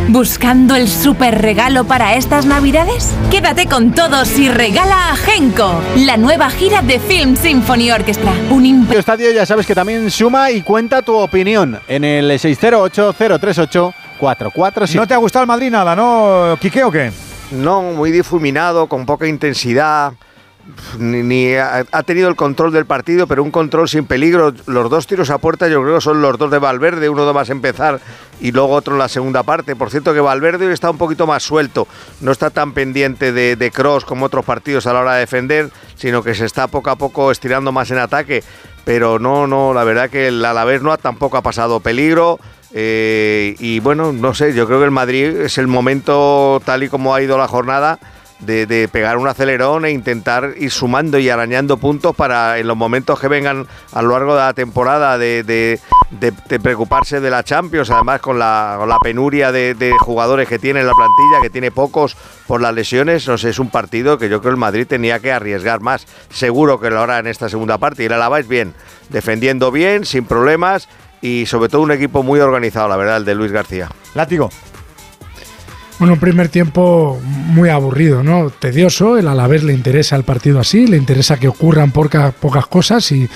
¿Buscando 0.09 0.75
el 0.75 0.89
super 0.89 1.41
regalo 1.41 1.85
para 1.85 2.15
estas 2.15 2.47
navidades? 2.47 3.13
Quédate 3.31 3.67
con 3.67 3.93
todos 3.93 4.39
y 4.39 4.49
regala 4.49 5.11
a 5.13 5.17
Genko, 5.17 5.81
la 5.97 6.17
nueva 6.17 6.49
gira 6.51 6.81
de 6.83 6.99
Film 6.99 7.37
Symphony 7.37 7.91
Orchestra. 7.93 8.33
Un 8.51 8.65
imp- 8.65 8.87
Radio 8.89 9.01
Estadio 9.01 9.31
ya 9.33 9.45
sabes 9.47 9.67
que 9.67 9.75
también 9.75 10.11
suma 10.11 10.51
y 10.51 10.63
cuenta 10.63 11.03
tu 11.03 11.15
opinión 11.15 11.79
en 11.89 12.05
el 12.05 12.31
608-038-447. 12.31 14.95
¿No 14.97 15.07
te 15.07 15.13
ha 15.15 15.19
gustado 15.19 15.43
el 15.43 15.49
Madrid 15.49 15.71
nada, 15.71 15.95
no, 15.95 16.57
Quique, 16.61 16.83
o 16.85 16.91
qué? 16.91 17.13
No, 17.53 17.83
muy 17.83 18.11
difuminado, 18.11 18.89
con 18.89 19.05
poca 19.07 19.27
intensidad. 19.27 20.13
Ni, 20.99 21.55
ha, 21.55 21.85
tenido 22.05 22.29
el 22.29 22.37
control 22.37 22.73
del 22.73 22.87
partido, 22.87 23.27
pero 23.27 23.43
un 23.43 23.51
control 23.51 23.89
sin 23.89 24.05
peligro. 24.05 24.53
Los 24.67 24.91
dos 24.91 25.07
tiros 25.07 25.31
a 25.31 25.39
puerta, 25.39 25.69
yo 25.69 25.83
creo 25.83 26.01
son 26.01 26.21
los 26.21 26.39
dos 26.39 26.51
de 26.51 26.59
Valverde, 26.59 27.09
uno 27.09 27.33
más 27.33 27.51
empezar 27.51 28.01
y 28.41 28.53
luego 28.53 28.75
otro 28.75 28.95
en 28.95 28.99
la 28.99 29.09
segunda 29.09 29.43
parte. 29.43 29.77
Por 29.77 29.91
cierto, 29.91 30.15
que 30.15 30.21
Valverde 30.21 30.67
hoy 30.67 30.73
está 30.73 30.91
un 30.91 30.99
poquito 30.99 31.27
más 31.27 31.43
suelto, 31.43 31.89
no 32.21 32.33
está 32.33 32.51
tan 32.51 32.73
pendiente 32.73 33.33
de, 33.33 33.57
de 33.57 33.71
cross 33.71 34.05
como 34.05 34.27
otros 34.27 34.45
partidos 34.45 34.87
a 34.87 34.93
la 34.93 35.01
hora 35.01 35.15
de 35.15 35.21
defender, 35.21 35.71
sino 35.97 36.23
que 36.23 36.35
se 36.35 36.45
está 36.45 36.67
poco 36.69 36.91
a 36.91 36.97
poco 36.97 37.31
estirando 37.31 37.73
más 37.73 37.91
en 37.91 37.99
ataque. 37.99 38.43
Pero 38.85 39.19
no, 39.19 39.47
no, 39.47 39.75
la 39.75 39.85
verdad 39.85 40.09
que 40.09 40.29
el 40.29 40.45
Alavés 40.45 40.81
tampoco 41.03 41.37
ha 41.37 41.43
pasado 41.43 41.81
peligro. 41.81 42.39
eh, 42.73 43.55
y 43.59 43.81
bueno, 43.81 44.13
no 44.13 44.35
sé, 44.35 44.55
yo 44.55 44.67
creo 44.67 44.79
que 44.79 44.85
el 44.87 44.91
Madrid 44.91 45.25
es 45.41 45.59
el 45.59 45.67
momento, 45.67 46.61
tal 46.65 46.83
y 46.83 46.89
como 46.89 47.15
ha 47.15 47.23
ido 47.23 47.37
la 47.39 47.49
jornada, 47.49 47.99
de, 48.41 48.89
pegar 48.91 49.17
un 49.17 49.27
acelerón 49.27 49.85
e 49.85 49.91
intentar 49.91 50.55
ir 50.57 50.71
sumando 50.71 51.19
y 51.19 51.29
arañando 51.29 51.77
puntos 51.77 52.15
para 52.15 52.59
en 52.59 52.67
los 52.67 52.77
momentos 52.77 53.19
que 53.19 53.29
vengan 53.29 53.67
a 53.93 54.03
lo 54.03 54.11
largo 54.11 54.35
de 54.35 54.41
la 54.41 54.55
temporada 54.55 55.19
de, 55.19 55.81
preocuparse 56.63 57.21
de 57.21 57.31
la 57.31 57.43
Champions, 57.43 57.91
además 57.91 58.21
con 58.21 58.39
la, 58.39 58.85
la 58.87 58.99
penuria 58.99 59.53
de, 59.53 59.93
jugadores 60.01 60.49
que 60.49 60.59
tiene 60.59 60.83
la 60.83 60.93
plantilla, 60.93 61.43
que 61.43 61.51
tiene 61.51 61.71
pocos 61.71 62.17
por 62.47 62.61
las 62.61 62.75
lesiones, 62.75 63.27
no 63.27 63.37
sé, 63.37 63.51
es 63.51 63.59
un 63.59 63.71
partido 63.71 64.19
que 64.19 64.29
yo 64.29 64.41
creo 64.41 64.53
el 64.53 64.59
Madrid 64.59 64.87
tenía 64.87 65.19
que 65.21 65.33
arriesgar 65.33 65.81
más, 65.81 66.07
seguro 66.31 66.81
que 66.81 66.91
lo 66.91 67.01
hará 67.01 67.19
en 67.19 67.27
esta 67.27 67.49
segunda 67.49 67.79
parte, 67.79 68.03
y 68.03 68.07
el 68.07 68.13
Alaba 68.13 68.39
es 68.39 68.49
bien, 68.49 68.75
defendiendo 69.09 69.71
bien, 69.71 70.05
sin 70.05 70.25
problemas 70.25 70.89
y 71.21 71.47
sobre 71.47 71.69
todo 71.69 71.83
un 71.83 71.91
equipo 71.91 72.23
muy 72.23 72.41
organizado, 72.41 72.89
la 72.89 72.97
verdad, 72.97 73.17
el 73.19 73.25
de 73.25 73.35
Luis 73.35 73.53
García. 73.53 73.89
Látigo. 74.15 74.51
Bueno, 75.99 76.15
un 76.15 76.21
primer 76.21 76.49
tiempo 76.49 77.21
muy 77.25 77.71
aburrido, 77.71 78.23
¿no? 78.23 78.51
Tedioso. 78.51 79.19
El 79.19 79.27
Alavés 79.27 79.65
le 79.65 79.73
interesa 79.73 80.15
el 80.15 80.23
partido 80.23 80.61
así, 80.61 80.87
le 80.87 80.97
interesa 80.97 81.39
que 81.39 81.49
ocurran 81.49 81.91
porca- 81.93 82.31
pocas 82.31 82.69
cosas 82.69 83.11
y, 83.11 83.29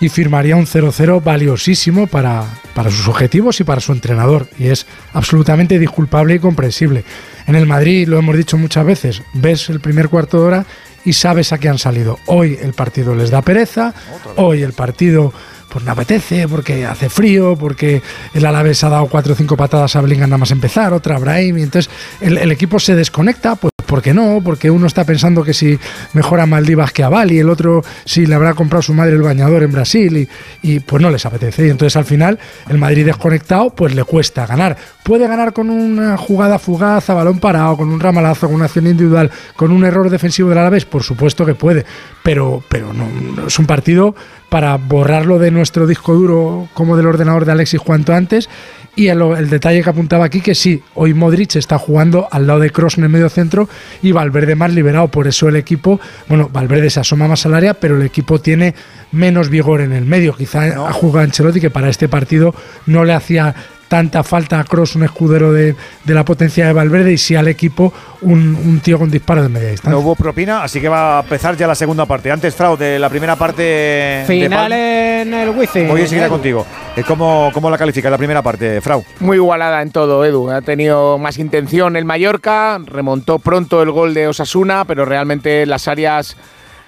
y 0.00 0.08
firmaría 0.08 0.56
un 0.56 0.64
0-0 0.66 1.22
valiosísimo 1.22 2.06
para, 2.06 2.44
para 2.74 2.90
sus 2.90 3.06
objetivos 3.08 3.60
y 3.60 3.64
para 3.64 3.82
su 3.82 3.92
entrenador. 3.92 4.48
Y 4.58 4.68
es 4.68 4.86
absolutamente 5.12 5.78
disculpable 5.78 6.36
y 6.36 6.38
comprensible. 6.38 7.04
En 7.46 7.54
el 7.54 7.66
Madrid, 7.66 8.08
lo 8.08 8.18
hemos 8.18 8.36
dicho 8.36 8.56
muchas 8.56 8.86
veces, 8.86 9.22
ves 9.34 9.68
el 9.68 9.80
primer 9.80 10.08
cuarto 10.08 10.38
de 10.40 10.46
hora 10.46 10.66
y 11.04 11.12
sabes 11.12 11.52
a 11.52 11.58
qué 11.58 11.68
han 11.68 11.78
salido. 11.78 12.18
Hoy 12.26 12.58
el 12.62 12.72
partido 12.72 13.14
les 13.14 13.30
da 13.30 13.42
pereza, 13.42 13.92
hoy 14.36 14.62
el 14.62 14.72
partido 14.72 15.34
pues 15.76 15.84
no 15.84 15.92
apetece, 15.92 16.48
porque 16.48 16.86
hace 16.86 17.10
frío, 17.10 17.54
porque 17.54 18.00
el 18.32 18.46
Alavés 18.46 18.82
ha 18.82 18.88
dado 18.88 19.08
cuatro 19.08 19.34
o 19.34 19.36
cinco 19.36 19.58
patadas 19.58 19.94
a 19.94 20.00
Bellingham 20.00 20.30
nada 20.30 20.38
más 20.38 20.50
empezar, 20.50 20.94
otra 20.94 21.16
a 21.16 21.18
Brahim, 21.18 21.58
y 21.58 21.64
entonces 21.64 21.92
el, 22.22 22.38
el 22.38 22.50
equipo 22.50 22.78
se 22.78 22.94
desconecta, 22.94 23.56
pues 23.56 23.75
¿por 23.86 24.02
qué 24.02 24.12
no? 24.12 24.40
Porque 24.44 24.70
uno 24.70 24.86
está 24.86 25.04
pensando 25.04 25.42
que 25.42 25.54
si 25.54 25.78
mejora 26.12 26.42
a 26.42 26.46
Maldivas 26.46 26.92
que 26.92 27.02
a 27.02 27.08
Bali, 27.08 27.38
el 27.38 27.48
otro 27.48 27.82
si 28.04 28.26
le 28.26 28.34
habrá 28.34 28.54
comprado 28.54 28.82
su 28.82 28.94
madre 28.94 29.14
el 29.14 29.22
bañador 29.22 29.62
en 29.62 29.72
Brasil, 29.72 30.16
y, 30.16 30.28
y 30.62 30.80
pues 30.80 31.00
no 31.00 31.10
les 31.10 31.24
apetece. 31.24 31.66
Y 31.66 31.70
entonces 31.70 31.96
al 31.96 32.04
final 32.04 32.38
el 32.68 32.78
Madrid 32.78 33.06
desconectado, 33.06 33.70
pues 33.70 33.94
le 33.94 34.04
cuesta 34.04 34.46
ganar. 34.46 34.76
Puede 35.02 35.26
ganar 35.28 35.52
con 35.52 35.70
una 35.70 36.16
jugada 36.16 36.58
fugaz 36.58 37.08
a 37.10 37.14
balón 37.14 37.38
parado, 37.38 37.76
con 37.76 37.88
un 37.88 38.00
ramalazo, 38.00 38.46
con 38.46 38.56
una 38.56 38.66
acción 38.66 38.86
individual, 38.86 39.30
con 39.54 39.70
un 39.70 39.84
error 39.84 40.10
defensivo 40.10 40.48
del 40.48 40.58
Alavés, 40.58 40.84
por 40.84 41.02
supuesto 41.02 41.46
que 41.46 41.54
puede, 41.54 41.84
pero, 42.22 42.62
pero 42.68 42.92
no, 42.92 43.08
no 43.08 43.46
es 43.46 43.58
un 43.58 43.66
partido 43.66 44.14
para 44.48 44.76
borrarlo 44.76 45.38
de 45.38 45.50
nuestro 45.50 45.86
disco 45.86 46.14
duro 46.14 46.68
como 46.74 46.96
del 46.96 47.06
ordenador 47.06 47.44
de 47.44 47.52
Alexis 47.52 47.80
cuanto 47.80 48.14
antes. 48.14 48.48
Y 48.96 49.08
el, 49.08 49.20
el 49.20 49.50
detalle 49.50 49.82
que 49.82 49.90
apuntaba 49.90 50.24
aquí, 50.24 50.40
que 50.40 50.54
sí, 50.54 50.82
hoy 50.94 51.12
Modric 51.12 51.56
está 51.56 51.78
jugando 51.78 52.28
al 52.30 52.46
lado 52.46 52.60
de 52.60 52.70
Cross 52.70 52.96
en 52.96 53.04
el 53.04 53.10
medio 53.10 53.28
centro 53.28 53.68
y 54.02 54.12
Valverde 54.12 54.54
más 54.54 54.72
liberado. 54.72 55.08
Por 55.08 55.28
eso 55.28 55.48
el 55.48 55.56
equipo, 55.56 56.00
bueno, 56.28 56.48
Valverde 56.50 56.88
se 56.88 57.00
asoma 57.00 57.28
más 57.28 57.44
al 57.44 57.54
área, 57.54 57.74
pero 57.74 57.96
el 57.96 58.02
equipo 58.06 58.40
tiene 58.40 58.74
menos 59.12 59.50
vigor 59.50 59.82
en 59.82 59.92
el 59.92 60.06
medio. 60.06 60.34
Quizá 60.34 60.88
ha 60.88 60.92
jugado 60.92 61.24
Ancelotti 61.24 61.60
que 61.60 61.70
para 61.70 61.90
este 61.90 62.08
partido 62.08 62.54
no 62.86 63.04
le 63.04 63.12
hacía 63.12 63.54
tanta 63.88 64.22
falta 64.24 64.58
a 64.60 64.64
Cross, 64.64 64.96
un 64.96 65.04
escudero 65.04 65.52
de, 65.52 65.76
de 66.04 66.14
la 66.14 66.24
potencia 66.24 66.66
de 66.66 66.72
Valverde, 66.72 67.12
y 67.12 67.18
sí 67.18 67.36
al 67.36 67.48
equipo 67.48 67.92
un, 68.22 68.54
un 68.56 68.80
tío 68.80 68.98
con 68.98 69.10
disparo 69.10 69.42
de 69.42 69.48
media 69.48 69.68
distancia. 69.70 69.92
No 69.92 70.00
hubo 70.00 70.14
propina, 70.16 70.62
así 70.64 70.80
que 70.80 70.88
va 70.88 71.18
a 71.18 71.22
empezar 71.22 71.56
ya 71.56 71.66
la 71.66 71.74
segunda 71.74 72.04
parte. 72.06 72.30
Antes, 72.32 72.54
Frau, 72.54 72.76
de 72.76 72.98
la 72.98 73.08
primera 73.08 73.36
parte. 73.36 74.24
Final 74.26 74.72
en 74.72 75.34
el 75.34 75.50
Wizzing. 75.50 75.88
Voy 75.88 76.00
enseguida 76.00 76.28
contigo. 76.28 76.66
Eh, 76.96 77.04
¿Cómo, 77.06 77.50
¿Cómo 77.54 77.70
la 77.70 77.78
califica 77.78 78.10
la 78.10 78.18
primera 78.18 78.42
parte, 78.42 78.80
Frau? 78.80 79.04
Muy 79.20 79.36
igualada 79.36 79.82
en 79.82 79.90
todo, 79.90 80.24
Edu. 80.24 80.50
Ha 80.50 80.62
tenido 80.62 81.18
más 81.18 81.38
intención 81.38 81.96
el 81.96 82.04
Mallorca, 82.04 82.78
remontó 82.84 83.38
pronto 83.38 83.82
el 83.82 83.90
gol 83.92 84.14
de 84.14 84.28
Osasuna, 84.28 84.84
pero 84.84 85.04
realmente 85.04 85.64
las 85.66 85.86
áreas 85.88 86.36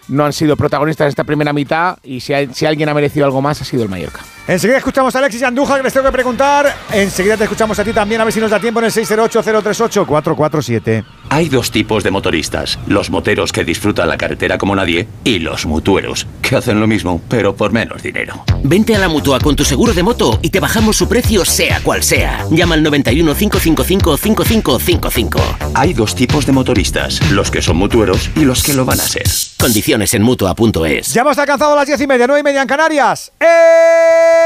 no 0.08 0.24
han 0.24 0.32
sido 0.32 0.56
protagonistas 0.56 1.04
en 1.04 1.08
esta 1.10 1.24
primera 1.24 1.52
mitad 1.52 1.98
y 2.02 2.20
si, 2.20 2.32
hay- 2.32 2.48
si 2.54 2.64
alguien 2.66 2.88
ha 2.88 2.94
merecido 2.94 3.26
algo 3.26 3.42
más 3.42 3.60
ha 3.60 3.64
sido 3.64 3.82
el 3.82 3.88
Mallorca. 3.90 4.20
Enseguida 4.48 4.78
escuchamos 4.78 5.14
a 5.14 5.18
Alexis 5.18 5.42
Andújar, 5.42 5.76
que 5.76 5.82
les 5.82 5.92
tengo 5.92 6.06
que 6.06 6.12
preguntar. 6.12 6.74
Enseguida 6.90 7.36
te 7.36 7.44
escuchamos 7.44 7.78
a 7.78 7.84
ti 7.84 7.92
también, 7.92 8.22
a 8.22 8.24
ver 8.24 8.32
si 8.32 8.40
nos 8.40 8.50
da 8.50 8.58
tiempo 8.58 8.80
en 8.80 8.86
el 8.86 8.92
608-038-447. 8.92 11.04
Hay 11.28 11.50
dos 11.50 11.70
tipos 11.70 12.02
de 12.02 12.10
motoristas, 12.10 12.78
los 12.86 13.10
moteros 13.10 13.52
que 13.52 13.62
disfrutan 13.62 14.08
la 14.08 14.16
carretera 14.16 14.56
como 14.56 14.74
nadie 14.74 15.06
y 15.22 15.40
los 15.40 15.66
mutueros, 15.66 16.26
que 16.40 16.56
hacen 16.56 16.80
lo 16.80 16.86
mismo, 16.86 17.20
pero 17.28 17.54
por 17.54 17.72
menos 17.72 18.02
dinero. 18.02 18.42
Vente 18.62 18.96
a 18.96 18.98
la 18.98 19.10
mutua 19.10 19.38
con 19.38 19.54
tu 19.54 19.64
seguro 19.64 19.92
de 19.92 20.02
moto 20.02 20.38
y 20.40 20.48
te 20.48 20.60
bajamos 20.60 20.96
su 20.96 21.06
precio 21.06 21.44
sea 21.44 21.82
cual 21.82 22.02
sea. 22.02 22.46
Llama 22.50 22.74
al 22.74 22.82
91 22.82 23.34
555 23.34 24.16
5555. 24.16 25.40
Hay 25.74 25.92
dos 25.92 26.14
tipos 26.14 26.46
de 26.46 26.52
motoristas, 26.52 27.20
los 27.32 27.50
que 27.50 27.60
son 27.60 27.76
mutueros 27.76 28.30
y 28.34 28.46
los 28.46 28.62
que 28.62 28.72
lo 28.72 28.86
van 28.86 28.98
a 28.98 29.04
ser. 29.04 29.26
Condiciones 29.60 30.14
en 30.14 30.22
mutua.es. 30.22 31.12
Ya 31.12 31.20
hemos 31.20 31.36
alcanzado 31.36 31.76
las 31.76 31.86
10 31.86 32.00
y 32.00 32.06
media, 32.06 32.26
9 32.26 32.40
y 32.40 32.44
media 32.44 32.62
en 32.62 32.68
Canarias. 32.68 33.30
¡Eh! 33.40 34.37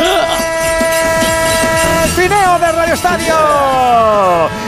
El 0.00 0.47
trineo 2.18 2.58
de 2.58 2.72
Radio 2.72 2.94
Estadio. 2.94 3.34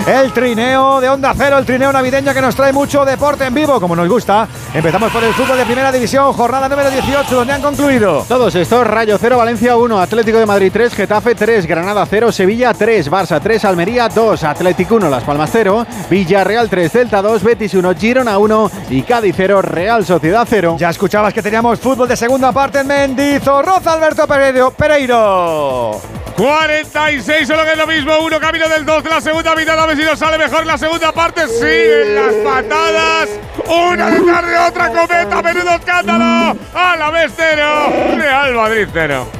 El 0.06 0.32
trineo 0.32 1.00
de 1.00 1.08
Onda 1.08 1.34
Cero, 1.36 1.58
el 1.58 1.66
trineo 1.66 1.92
navideño 1.92 2.32
que 2.32 2.40
nos 2.40 2.54
trae 2.54 2.72
mucho 2.72 3.04
deporte 3.04 3.44
en 3.44 3.52
vivo, 3.52 3.80
como 3.80 3.96
nos 3.96 4.08
gusta. 4.08 4.46
Empezamos 4.72 5.10
por 5.10 5.24
el 5.24 5.34
fútbol 5.34 5.58
de 5.58 5.64
primera 5.64 5.90
división, 5.90 6.32
jornada 6.32 6.68
número 6.68 6.88
18, 6.90 7.34
donde 7.34 7.52
han 7.52 7.60
concluido. 7.60 8.24
Todos 8.28 8.54
estos, 8.54 8.86
Rayo 8.86 9.18
0, 9.20 9.36
Valencia 9.36 9.76
1, 9.76 10.00
Atlético 10.00 10.38
de 10.38 10.46
Madrid 10.46 10.70
3, 10.72 10.94
Getafe 10.94 11.34
3, 11.34 11.66
Granada 11.66 12.06
0, 12.08 12.30
Sevilla 12.30 12.72
3, 12.72 13.10
Barça 13.10 13.40
3, 13.42 13.64
Almería 13.64 14.08
2, 14.08 14.44
Atlético 14.44 14.94
1, 14.94 15.10
Las 15.10 15.24
Palmas 15.24 15.50
0, 15.52 15.86
Villarreal 16.08 16.70
3, 16.70 16.92
Celta 16.92 17.20
2, 17.20 17.42
Betis 17.42 17.74
1, 17.74 17.94
Girona 17.96 18.38
1 18.38 18.70
y 18.90 19.02
Cádiz 19.02 19.34
0, 19.36 19.60
Real 19.62 20.06
Sociedad 20.06 20.46
0. 20.48 20.76
Ya 20.78 20.90
escuchabas 20.90 21.34
que 21.34 21.42
teníamos 21.42 21.80
fútbol 21.80 22.06
de 22.06 22.16
segunda 22.16 22.52
parte 22.52 22.78
en 22.80 22.86
Mendizorroza, 22.86 23.94
Alberto 23.94 24.28
Pereiro. 24.28 24.70
Pereiro. 24.70 26.00
46, 26.40 27.39
solo 27.46 27.64
que 27.64 27.72
es 27.72 27.78
lo 27.78 27.86
mismo. 27.86 28.18
Uno 28.18 28.38
camino 28.40 28.68
del 28.68 28.84
2 28.84 29.04
de 29.04 29.10
la 29.10 29.20
segunda 29.20 29.54
mitad. 29.54 29.78
A 29.78 29.86
ver 29.86 29.96
si 29.96 30.04
nos 30.04 30.18
sale 30.18 30.38
mejor 30.38 30.66
la 30.66 30.78
segunda 30.78 31.12
parte. 31.12 31.46
Siguen 31.48 32.14
las 32.14 32.34
patadas. 32.34 33.28
Una 33.66 34.10
detrás 34.10 34.46
de 34.46 34.58
otra. 34.58 34.88
Cometa. 34.88 35.42
Menudo 35.42 35.70
escándalo. 35.70 36.56
A 36.74 36.96
la 36.96 37.10
vez 37.10 37.32
cero. 37.36 37.92
Real 38.16 38.54
Madrid 38.54 38.88
cero. 38.92 39.39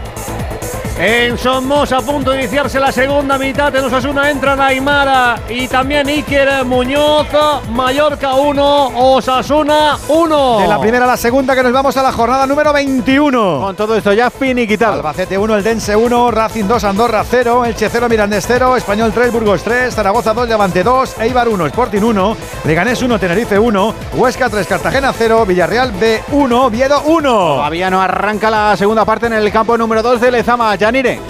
En 1.03 1.39
Somos 1.39 1.91
a 1.93 2.03
punto 2.03 2.31
de 2.31 2.41
iniciarse 2.43 2.79
la 2.79 2.93
segunda 2.93 3.39
mitad. 3.39 3.75
En 3.75 3.87
Osasuna 3.87 4.29
entran 4.29 4.61
Aymara 4.61 5.41
y 5.49 5.67
también 5.67 6.07
Iker 6.07 6.63
Muñoz. 6.67 7.27
Mallorca 7.71 8.35
1, 8.35 8.89
Osasuna 8.97 9.97
1. 10.09 10.61
De 10.61 10.69
la 10.69 10.79
primera 10.79 11.07
a 11.07 11.09
la 11.09 11.17
segunda, 11.17 11.55
que 11.55 11.63
nos 11.63 11.73
vamos 11.73 11.97
a 11.97 12.03
la 12.03 12.13
jornada 12.13 12.47
número 12.47 12.71
21. 12.75 13.61
Con 13.63 13.77
todo 13.77 13.97
esto 13.97 14.13
ya 14.13 14.29
finiquitado. 14.29 14.93
Albacete 14.93 15.39
1, 15.39 15.57
el 15.57 15.65
Dense 15.65 15.97
1, 15.97 16.31
Racing 16.33 16.65
2, 16.65 16.85
Andorra 16.85 17.25
0, 17.25 17.65
Elche 17.65 17.89
0, 17.89 18.07
Mirandés 18.07 18.45
0, 18.47 18.77
Español 18.77 19.11
3, 19.15 19.33
Burgos 19.33 19.63
3, 19.63 19.95
Zaragoza 19.95 20.35
2, 20.35 20.51
Levante 20.51 20.85
2, 20.85 21.19
Eibar 21.21 21.49
1, 21.49 21.67
Sporting 21.69 22.03
1, 22.03 22.37
Leganés 22.67 23.01
1, 23.01 23.19
Tenerife 23.19 23.59
1, 23.59 23.95
Huesca 24.17 24.51
3, 24.51 24.67
Cartagena 24.67 25.15
0, 25.17 25.47
Villarreal 25.47 25.93
B 25.93 26.21
1, 26.31 26.69
Viedo 26.69 27.01
1. 27.07 27.31
Todavía 27.31 27.89
no 27.89 28.03
arranca 28.03 28.51
la 28.51 28.77
segunda 28.77 29.07
parte 29.07 29.29
en 29.29 29.33
el 29.33 29.51
campo 29.51 29.79
número 29.79 30.03
2 30.03 30.21
de 30.21 30.31
Lezama. 30.31 30.77
Yanire. 30.91 31.21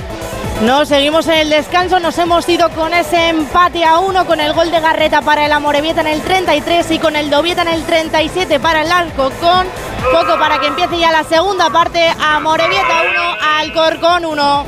No, 0.62 0.84
seguimos 0.84 1.26
en 1.26 1.38
el 1.38 1.48
descanso, 1.50 1.98
nos 2.00 2.18
hemos 2.18 2.46
ido 2.46 2.68
con 2.70 2.92
ese 2.92 3.30
empate 3.30 3.82
a 3.82 3.98
uno, 3.98 4.26
con 4.26 4.40
el 4.40 4.52
gol 4.52 4.70
de 4.70 4.78
Garreta 4.78 5.22
para 5.22 5.46
el 5.46 5.52
Amorebieta 5.52 6.02
en 6.02 6.08
el 6.08 6.20
33 6.20 6.90
y 6.90 6.98
con 6.98 7.16
el 7.16 7.30
Dobieta 7.30 7.62
en 7.62 7.68
el 7.68 7.82
37 7.82 8.60
para 8.60 8.82
el 8.82 8.92
Alcorcón. 8.92 9.66
Poco 10.12 10.38
para 10.38 10.58
que 10.58 10.66
empiece 10.66 10.98
ya 10.98 11.12
la 11.12 11.24
segunda 11.24 11.70
parte, 11.70 12.06
Amorebieta 12.20 13.02
1, 13.10 13.20
Alcorcón 13.58 14.24
1. 14.26 14.66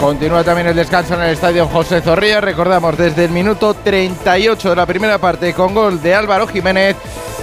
Continúa 0.00 0.42
también 0.42 0.66
el 0.68 0.76
descanso 0.76 1.14
en 1.14 1.22
el 1.22 1.30
estadio 1.30 1.68
José 1.68 2.00
Zorrilla. 2.00 2.40
Recordamos 2.40 2.96
desde 2.98 3.24
el 3.26 3.30
minuto 3.30 3.74
38 3.74 4.70
de 4.70 4.76
la 4.76 4.86
primera 4.86 5.18
parte 5.18 5.54
con 5.54 5.72
gol 5.72 6.02
de 6.02 6.16
Álvaro 6.16 6.48
Jiménez. 6.48 6.96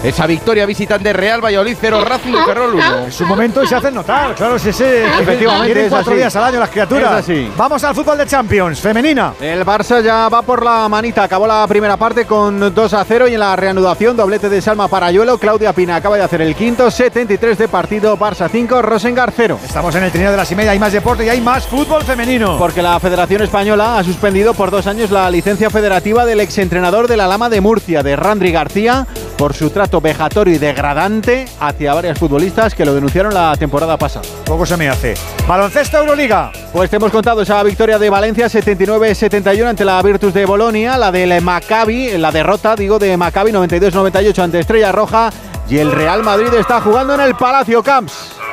Esa 0.03 0.27
victoria 0.27 0.67
visitante 0.67 1.11
Real 1.13 1.43
Valladolid 1.43 1.75
0, 1.81 2.05
Racing 2.05 2.33
Ferrol 2.45 2.75
1. 2.75 3.07
Es 3.07 3.21
un 3.21 3.27
momento 3.27 3.63
y 3.63 3.67
se 3.67 3.73
hacen 3.75 3.95
notar, 3.95 4.35
claro, 4.35 4.59
si 4.59 4.69
ese. 4.69 5.03
Efectivamente, 5.19 5.65
Tienen 5.65 5.85
es 5.85 5.89
cuatro 5.89 6.11
así. 6.11 6.17
días 6.19 6.35
al 6.35 6.43
año 6.43 6.59
las 6.59 6.69
criaturas. 6.69 7.11
Es 7.11 7.19
así. 7.19 7.51
Vamos 7.57 7.83
al 7.85 7.93
fútbol 7.93 8.17
de 8.17 8.25
Champions, 8.25 8.79
femenina. 8.79 9.33
El 9.39 9.63
Barça 9.63 10.01
ya 10.01 10.27
va 10.27 10.41
por 10.41 10.65
la 10.65 10.89
manita. 10.89 11.23
Acabó 11.23 11.45
la 11.45 11.67
primera 11.67 11.97
parte 11.97 12.25
con 12.25 12.73
2 12.73 12.93
a 12.93 13.05
0 13.05 13.27
y 13.27 13.33
en 13.35 13.39
la 13.39 13.55
reanudación 13.55 14.17
doblete 14.17 14.49
de 14.49 14.59
Salma 14.59 14.87
Parayuelo. 14.87 15.37
Claudia 15.37 15.71
Pina 15.71 15.95
acaba 15.95 16.17
de 16.17 16.23
hacer 16.23 16.41
el 16.41 16.55
quinto, 16.55 16.89
73 16.89 17.57
de 17.57 17.67
partido. 17.67 18.17
Barça 18.17 18.49
5, 18.49 18.81
Rosengar 18.81 19.31
0. 19.35 19.59
Estamos 19.63 19.93
en 19.95 20.03
el 20.03 20.11
trineo 20.11 20.31
de 20.31 20.37
las 20.37 20.51
y 20.51 20.55
media, 20.55 20.71
hay 20.71 20.79
más 20.79 20.93
deporte 20.93 21.25
y 21.25 21.29
hay 21.29 21.41
más 21.41 21.67
fútbol 21.67 22.03
femenino. 22.03 22.57
Porque 22.57 22.81
la 22.81 22.99
Federación 22.99 23.43
Española 23.43 23.99
ha 23.99 24.03
suspendido 24.03 24.55
por 24.55 24.71
dos 24.71 24.87
años 24.87 25.11
la 25.11 25.29
licencia 25.29 25.69
federativa 25.69 26.25
del 26.25 26.39
exentrenador 26.39 27.07
de 27.07 27.17
la 27.17 27.27
Lama 27.27 27.49
de 27.49 27.61
Murcia, 27.61 28.01
de 28.01 28.15
Randri 28.15 28.51
García, 28.51 29.05
por 29.37 29.53
su 29.53 29.69
trato 29.69 30.01
vejatorio 30.01 30.55
y 30.55 30.57
degradante 30.57 31.45
hacia 31.59 31.93
varias 31.93 32.17
futbolistas 32.17 32.73
que 32.73 32.85
lo 32.85 32.93
denunciaron 32.93 33.33
la 33.33 33.55
temporada 33.57 33.97
pasada. 33.97 34.25
Poco 34.45 34.65
se 34.65 34.77
me 34.77 34.89
hace. 34.89 35.15
Baloncesto 35.47 35.97
Euroliga. 35.97 36.51
Pues 36.71 36.89
te 36.89 36.95
hemos 36.97 37.11
contado 37.11 37.41
esa 37.41 37.61
victoria 37.63 37.99
de 37.99 38.09
Valencia 38.09 38.47
79-71 38.47 39.65
ante 39.65 39.85
la 39.85 40.01
Virtus 40.01 40.33
de 40.33 40.45
Bolonia, 40.45 40.97
la 40.97 41.11
del 41.11 41.41
Maccabi, 41.41 42.17
la 42.17 42.31
derrota, 42.31 42.75
digo, 42.75 42.99
de 42.99 43.15
Maccabi 43.17 43.51
92-98 43.51 44.39
ante 44.39 44.59
Estrella 44.59 44.91
Roja 44.91 45.31
y 45.69 45.77
el 45.77 45.91
Real 45.91 46.23
Madrid 46.23 46.53
está 46.53 46.81
jugando 46.81 47.15
en 47.15 47.21
el 47.21 47.35
Palacio 47.35 47.81
Camps. 47.81 48.44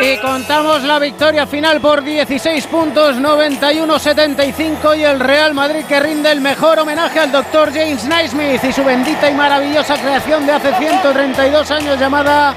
Y 0.00 0.16
contamos 0.18 0.84
la 0.84 1.00
victoria 1.00 1.44
final 1.46 1.80
por 1.80 2.04
16 2.04 2.66
puntos, 2.68 3.16
91-75 3.16 4.96
y 4.96 5.02
el 5.02 5.18
Real 5.18 5.54
Madrid 5.54 5.84
que 5.88 5.98
rinde 5.98 6.30
el 6.30 6.40
mejor 6.40 6.78
homenaje 6.78 7.18
al 7.18 7.32
doctor 7.32 7.72
James 7.72 8.04
Naismith 8.04 8.62
y 8.62 8.72
su 8.72 8.84
bendita 8.84 9.28
y 9.28 9.34
maravillosa 9.34 9.96
creación 9.96 10.46
de 10.46 10.52
hace 10.52 10.72
132 10.74 11.70
años 11.72 11.98
llamada 11.98 12.54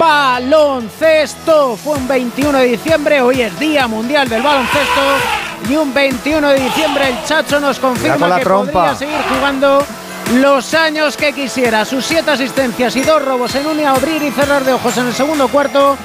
baloncesto. 0.00 1.76
Fue 1.76 1.96
un 1.96 2.08
21 2.08 2.58
de 2.58 2.64
diciembre, 2.64 3.20
hoy 3.20 3.42
es 3.42 3.58
Día 3.60 3.86
Mundial 3.86 4.28
del 4.28 4.42
Baloncesto 4.42 5.68
y 5.68 5.76
un 5.76 5.94
21 5.94 6.48
de 6.48 6.58
diciembre 6.58 7.08
el 7.08 7.24
Chacho 7.24 7.60
nos 7.60 7.78
confirma 7.78 8.36
que 8.36 8.42
trompa. 8.42 8.72
podría 8.72 8.94
seguir 8.96 9.20
jugando 9.32 9.84
los 10.34 10.74
años 10.74 11.16
que 11.16 11.32
quisiera. 11.32 11.84
Sus 11.84 12.04
siete 12.04 12.32
asistencias 12.32 12.96
y 12.96 13.02
dos 13.02 13.24
robos 13.24 13.54
en 13.54 13.66
un 13.66 13.78
abrir 13.86 14.22
y 14.22 14.32
cerrar 14.32 14.64
de 14.64 14.72
ojos 14.72 14.96
en 14.96 15.06
el 15.06 15.14
segundo 15.14 15.46
cuarto 15.46 15.96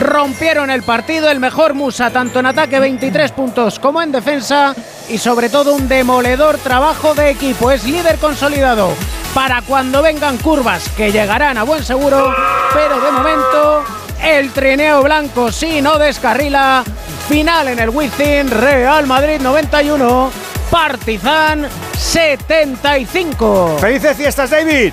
rompieron 0.00 0.70
el 0.70 0.82
partido. 0.82 1.30
El 1.30 1.40
mejor 1.40 1.74
Musa, 1.74 2.10
tanto 2.10 2.40
en 2.40 2.46
ataque 2.46 2.80
23 2.80 3.32
puntos 3.32 3.78
como 3.78 4.02
en 4.02 4.12
defensa 4.12 4.74
y 5.08 5.18
sobre 5.18 5.48
todo 5.48 5.74
un 5.74 5.88
demoledor 5.88 6.58
trabajo 6.58 7.14
de 7.14 7.30
equipo. 7.30 7.70
Es 7.70 7.84
líder 7.84 8.18
consolidado 8.18 8.90
para 9.34 9.62
cuando 9.62 10.02
vengan 10.02 10.36
curvas 10.38 10.88
que 10.90 11.12
llegarán 11.12 11.58
a 11.58 11.62
buen 11.62 11.84
seguro, 11.84 12.34
pero 12.74 13.00
de 13.00 13.12
momento 13.12 13.84
el 14.22 14.50
trineo 14.50 15.02
blanco 15.02 15.50
sí 15.50 15.80
no 15.82 15.98
descarrila. 15.98 16.84
Final 17.28 17.68
en 17.68 17.78
el 17.78 17.90
Wizzing, 17.90 18.50
Real 18.50 19.06
Madrid 19.06 19.40
91, 19.40 20.30
Partizan 20.70 21.68
75. 21.96 23.78
Felices 23.80 24.16
fiestas, 24.16 24.50
David. 24.50 24.92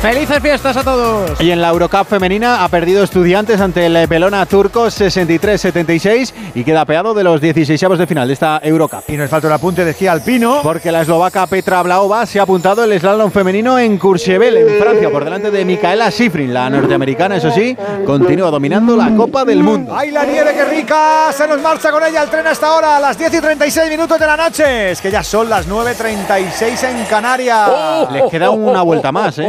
Felices 0.00 0.38
fiestas 0.40 0.76
a 0.76 0.84
todos. 0.84 1.40
Y 1.40 1.50
en 1.50 1.60
la 1.60 1.70
Eurocup 1.70 2.06
femenina 2.06 2.62
ha 2.62 2.68
perdido 2.68 3.02
estudiantes 3.02 3.60
ante 3.60 3.84
el 3.84 4.06
Belona 4.06 4.46
turco 4.46 4.86
63-76 4.86 6.32
y 6.54 6.62
queda 6.62 6.84
peado 6.84 7.14
de 7.14 7.24
los 7.24 7.40
16 7.40 7.98
de 7.98 8.06
final 8.06 8.28
de 8.28 8.34
esta 8.34 8.60
Eurocup. 8.62 9.02
Y 9.08 9.16
nos 9.16 9.28
falta 9.28 9.48
el 9.48 9.54
apunte 9.54 9.84
de 9.84 9.90
esquí 9.90 10.06
alpino. 10.06 10.60
Porque 10.62 10.92
la 10.92 11.02
eslovaca 11.02 11.48
Petra 11.48 11.82
Blaova 11.82 12.26
se 12.26 12.38
ha 12.38 12.44
apuntado 12.44 12.84
el 12.84 12.98
slalom 12.98 13.32
femenino 13.32 13.76
en 13.76 13.98
Courchevel, 13.98 14.56
en 14.56 14.78
Francia, 14.80 15.10
por 15.10 15.24
delante 15.24 15.50
de 15.50 15.64
Micaela 15.64 16.12
Schifrin. 16.12 16.54
La 16.54 16.70
norteamericana, 16.70 17.36
eso 17.36 17.50
sí, 17.50 17.76
continúa 18.06 18.52
dominando 18.52 18.96
la 18.96 19.12
Copa 19.16 19.44
del 19.44 19.64
Mundo. 19.64 19.96
¡Ay, 19.96 20.12
la 20.12 20.24
nieve, 20.24 20.52
qué 20.54 20.64
rica! 20.64 21.32
Se 21.32 21.48
nos 21.48 21.60
marcha 21.60 21.90
con 21.90 22.04
ella 22.04 22.22
el 22.22 22.30
tren 22.30 22.46
hasta 22.46 22.68
ahora, 22.68 22.98
a 22.98 23.00
las 23.00 23.18
10 23.18 23.34
y 23.34 23.40
36 23.40 23.90
minutos 23.90 24.18
de 24.20 24.26
la 24.26 24.36
noche. 24.36 24.92
Es 24.92 25.00
que 25.00 25.10
ya 25.10 25.24
son 25.24 25.50
las 25.50 25.68
9.36 25.68 26.88
en 26.88 27.04
Canarias. 27.06 28.12
Les 28.12 28.30
queda 28.30 28.50
una 28.50 28.82
vuelta 28.82 29.10
más, 29.10 29.40
¿eh? 29.40 29.48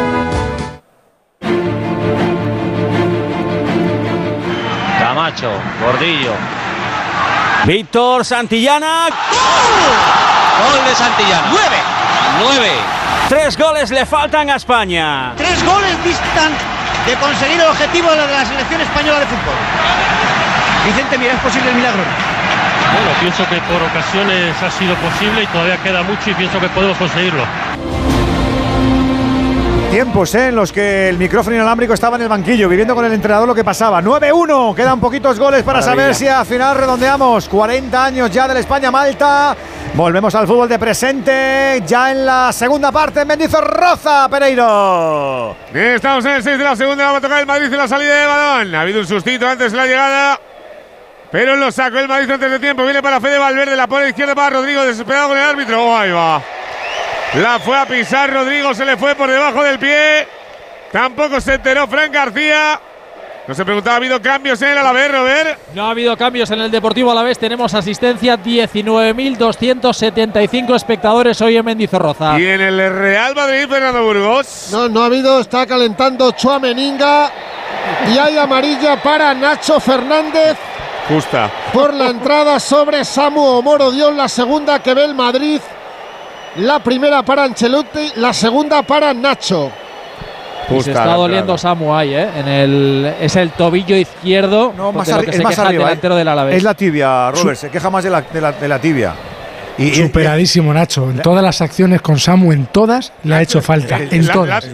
Camacho, 5.31 5.51
Gordillo. 5.79 6.33
Víctor 7.65 8.25
Santillana. 8.25 9.07
Gol 9.07 10.85
de 10.85 10.95
Santillana. 10.95 11.47
¡Nueve! 11.49 11.77
Nueve. 12.43 12.71
Tres 13.29 13.57
goles 13.57 13.91
le 13.91 14.05
faltan 14.05 14.49
a 14.49 14.55
España. 14.55 15.33
Tres 15.37 15.63
goles 15.63 16.03
distan 16.03 16.51
de 17.05 17.15
conseguir 17.15 17.61
el 17.61 17.67
objetivo 17.67 18.11
de 18.11 18.17
la 18.27 18.45
selección 18.45 18.81
española 18.81 19.19
de 19.19 19.25
fútbol. 19.27 19.55
Vicente, 20.85 21.17
mira, 21.17 21.33
es 21.33 21.39
posible 21.39 21.69
el 21.69 21.75
milagro. 21.75 22.03
Bueno, 22.91 23.19
pienso 23.21 23.47
que 23.47 23.61
por 23.61 23.81
ocasiones 23.81 24.61
ha 24.61 24.71
sido 24.71 24.95
posible 24.95 25.43
y 25.43 25.47
todavía 25.47 25.77
queda 25.77 26.03
mucho 26.03 26.29
y 26.29 26.33
pienso 26.33 26.59
que 26.59 26.67
podemos 26.69 26.97
conseguirlo. 26.97 27.43
Tiempos 29.91 30.33
¿eh? 30.35 30.47
en 30.47 30.55
los 30.55 30.71
que 30.71 31.09
el 31.09 31.17
micrófono 31.17 31.53
inalámbrico 31.53 31.93
estaba 31.93 32.15
en 32.15 32.21
el 32.21 32.29
banquillo, 32.29 32.69
viviendo 32.69 32.95
con 32.95 33.03
el 33.03 33.11
entrenador 33.11 33.45
lo 33.45 33.53
que 33.53 33.65
pasaba. 33.65 34.01
9-1, 34.01 34.73
quedan 34.73 35.01
poquitos 35.01 35.37
goles 35.37 35.63
para 35.63 35.81
Maravilla. 35.81 36.03
saber 36.03 36.15
si 36.15 36.27
al 36.29 36.45
final 36.45 36.77
redondeamos. 36.77 37.49
40 37.49 38.05
años 38.05 38.31
ya 38.31 38.47
del 38.47 38.55
España-Malta. 38.55 39.53
Volvemos 39.93 40.33
al 40.33 40.47
fútbol 40.47 40.69
de 40.69 40.79
presente, 40.79 41.83
ya 41.85 42.09
en 42.09 42.25
la 42.25 42.53
segunda 42.53 42.89
parte 42.89 43.19
en 43.19 43.27
Mendizorroza, 43.27 44.29
Pereiro. 44.29 45.57
Bien, 45.73 45.95
estamos 45.95 46.23
en 46.23 46.31
el 46.31 46.43
6 46.43 46.57
de 46.57 46.63
la 46.63 46.75
segunda, 46.77 47.11
va 47.11 47.17
a 47.17 47.21
tocar 47.21 47.41
el 47.41 47.45
Madrid 47.45 47.65
en 47.65 47.77
la 47.77 47.87
salida 47.89 48.15
de 48.15 48.25
balón. 48.27 48.73
Ha 48.73 48.81
habido 48.81 49.01
un 49.01 49.07
sustito 49.07 49.45
antes 49.45 49.73
de 49.73 49.77
la 49.77 49.87
llegada, 49.87 50.39
pero 51.33 51.57
lo 51.57 51.69
sacó 51.69 51.99
el 51.99 52.07
Madrid 52.07 52.31
antes 52.31 52.49
de 52.49 52.59
tiempo. 52.59 52.85
Viene 52.85 53.03
para 53.03 53.19
Fede 53.19 53.37
Valverde, 53.37 53.75
la 53.75 53.87
pone 53.87 54.07
izquierda 54.07 54.35
para 54.35 54.51
Rodrigo, 54.51 54.83
desesperado 54.85 55.27
con 55.27 55.37
el 55.37 55.43
árbitro. 55.43 55.83
Oh, 55.83 55.97
ahí 55.97 56.11
va. 56.11 56.41
La 57.35 57.59
fue 57.59 57.77
a 57.77 57.85
pisar 57.85 58.29
Rodrigo, 58.33 58.73
se 58.73 58.83
le 58.83 58.97
fue 58.97 59.15
por 59.15 59.31
debajo 59.31 59.63
del 59.63 59.79
pie. 59.79 60.27
Tampoco 60.91 61.39
se 61.39 61.53
enteró 61.53 61.87
Frank 61.87 62.11
García. 62.11 62.77
No 63.47 63.55
se 63.55 63.63
preguntaba, 63.63 63.93
¿ha 63.95 63.97
habido 63.97 64.21
cambios 64.21 64.61
en 64.61 64.67
el 64.69 64.77
Alavés, 64.77 65.11
Robert? 65.11 65.57
No 65.73 65.87
ha 65.87 65.91
habido 65.91 66.15
cambios 66.17 66.51
en 66.51 66.59
el 66.61 66.69
Deportivo 66.69 67.11
Alavés. 67.11 67.39
Tenemos 67.39 67.73
asistencia 67.73 68.37
19.275 68.37 70.75
espectadores 70.75 71.41
hoy 71.41 71.57
en 71.57 71.65
Mendizorroza. 71.65 72.39
Y 72.39 72.45
en 72.45 72.61
el 72.61 72.77
Real 72.93 73.33
Madrid, 73.33 73.65
Fernando 73.67 74.03
Burgos. 74.03 74.67
No, 74.71 74.87
no 74.89 75.01
ha 75.01 75.05
habido, 75.05 75.39
está 75.39 75.65
calentando 75.65 76.29
Chua 76.33 76.59
Meninga. 76.59 77.31
Y 78.13 78.17
hay 78.17 78.37
amarilla 78.37 79.01
para 79.01 79.33
Nacho 79.33 79.79
Fernández 79.79 80.55
Justa. 81.07 81.49
por 81.73 81.93
la 81.93 82.09
entrada 82.09 82.59
sobre 82.59 83.05
Samu 83.05 83.41
Omoro 83.41 83.89
Dion, 83.91 84.17
la 84.17 84.27
segunda 84.27 84.79
que 84.79 84.93
ve 84.93 85.05
el 85.05 85.15
Madrid. 85.15 85.61
La 86.57 86.79
primera 86.79 87.23
para 87.23 87.43
Ancelotti, 87.45 88.11
la 88.17 88.33
segunda 88.33 88.81
para 88.83 89.13
Nacho. 89.13 89.71
Y 90.69 90.81
se 90.81 90.91
está 90.91 91.15
doliendo 91.15 91.57
Samu 91.57 91.93
ahí, 91.93 92.13
¿eh? 92.13 92.29
En 92.37 92.47
el, 92.47 93.13
es 93.19 93.35
el 93.35 93.51
tobillo 93.51 93.95
izquierdo. 93.95 94.73
No, 94.75 94.91
más 94.91 95.07
de 95.07 95.13
lo 95.15 95.21
que 95.23 95.31
es 95.31 95.35
se 95.37 95.43
más 95.43 95.51
queja 95.51 95.61
el 95.63 95.67
arriba. 95.69 95.83
delantero 95.85 96.15
¿eh? 96.15 96.17
del 96.19 96.27
Alavés. 96.27 96.55
Es 96.57 96.63
la 96.63 96.73
tibia, 96.73 97.31
Robert, 97.31 97.57
se 97.57 97.69
queja 97.69 97.89
más 97.89 98.03
de 98.03 98.09
la, 98.09 98.21
de 98.21 98.39
la, 98.41 98.51
de 98.53 98.67
la 98.67 98.79
tibia. 98.79 99.13
Y, 99.77 99.95
Superadísimo, 99.95 100.73
Nacho. 100.73 101.09
En 101.09 101.21
todas 101.21 101.43
las 101.43 101.61
acciones 101.61 102.01
con 102.01 102.19
Samu, 102.19 102.51
en 102.51 102.67
todas, 102.67 103.11
le 103.23 103.35
ha 103.35 103.41
hecho 103.41 103.61
falta. 103.61 103.97
Eh, 103.99 104.09
En 104.11 104.27
todas. 104.27 104.65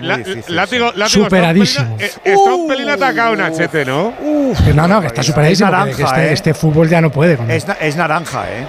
látigo- 0.50 0.92
Superadísimo. 1.08 1.96
Está 2.00 2.54
un 2.54 2.68
pelín, 2.68 2.68
eh, 2.68 2.68
pelín 2.68 2.90
atacado 2.90 3.36
Nachete, 3.36 3.86
¿no? 3.86 4.14
No, 4.76 4.88
no, 4.88 5.02
que 5.02 5.08
está 5.08 5.24
superadísimo. 5.24 5.68
es 5.70 5.72
naranja, 5.72 5.96
que 5.98 6.04
este, 6.04 6.22
¿eh? 6.30 6.34
este 6.34 6.54
fútbol 6.54 6.90
ya 6.90 7.02
no 7.02 7.12
puede. 7.12 7.38
con 7.38 7.50
es, 7.50 7.68
na- 7.68 7.78
es 7.80 7.96
naranja, 7.96 8.44
¿eh? 8.52 8.66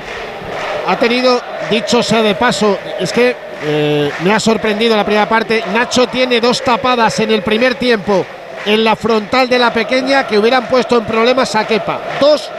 Ha 0.86 0.96
tenido, 0.96 1.38
dicho 1.70 2.02
sea 2.02 2.22
de 2.22 2.34
paso, 2.34 2.78
es 2.98 3.12
que 3.12 3.34
eh, 3.64 4.10
me 4.22 4.32
ha 4.32 4.40
sorprendido 4.40 4.96
la 4.96 5.04
primera 5.04 5.28
parte. 5.28 5.64
Nacho 5.72 6.06
tiene 6.08 6.40
dos 6.40 6.62
tapadas 6.62 7.18
en 7.20 7.30
el 7.30 7.42
primer 7.42 7.74
tiempo 7.74 8.24
en 8.66 8.84
la 8.84 8.96
frontal 8.96 9.48
de 9.48 9.58
la 9.58 9.72
pequeña 9.72 10.26
que 10.26 10.38
hubieran 10.38 10.66
puesto 10.68 10.96
en 10.98 11.04
problemas 11.04 11.54
a 11.54 11.66
Kepa. 11.66 11.98
Dos, 12.20 12.50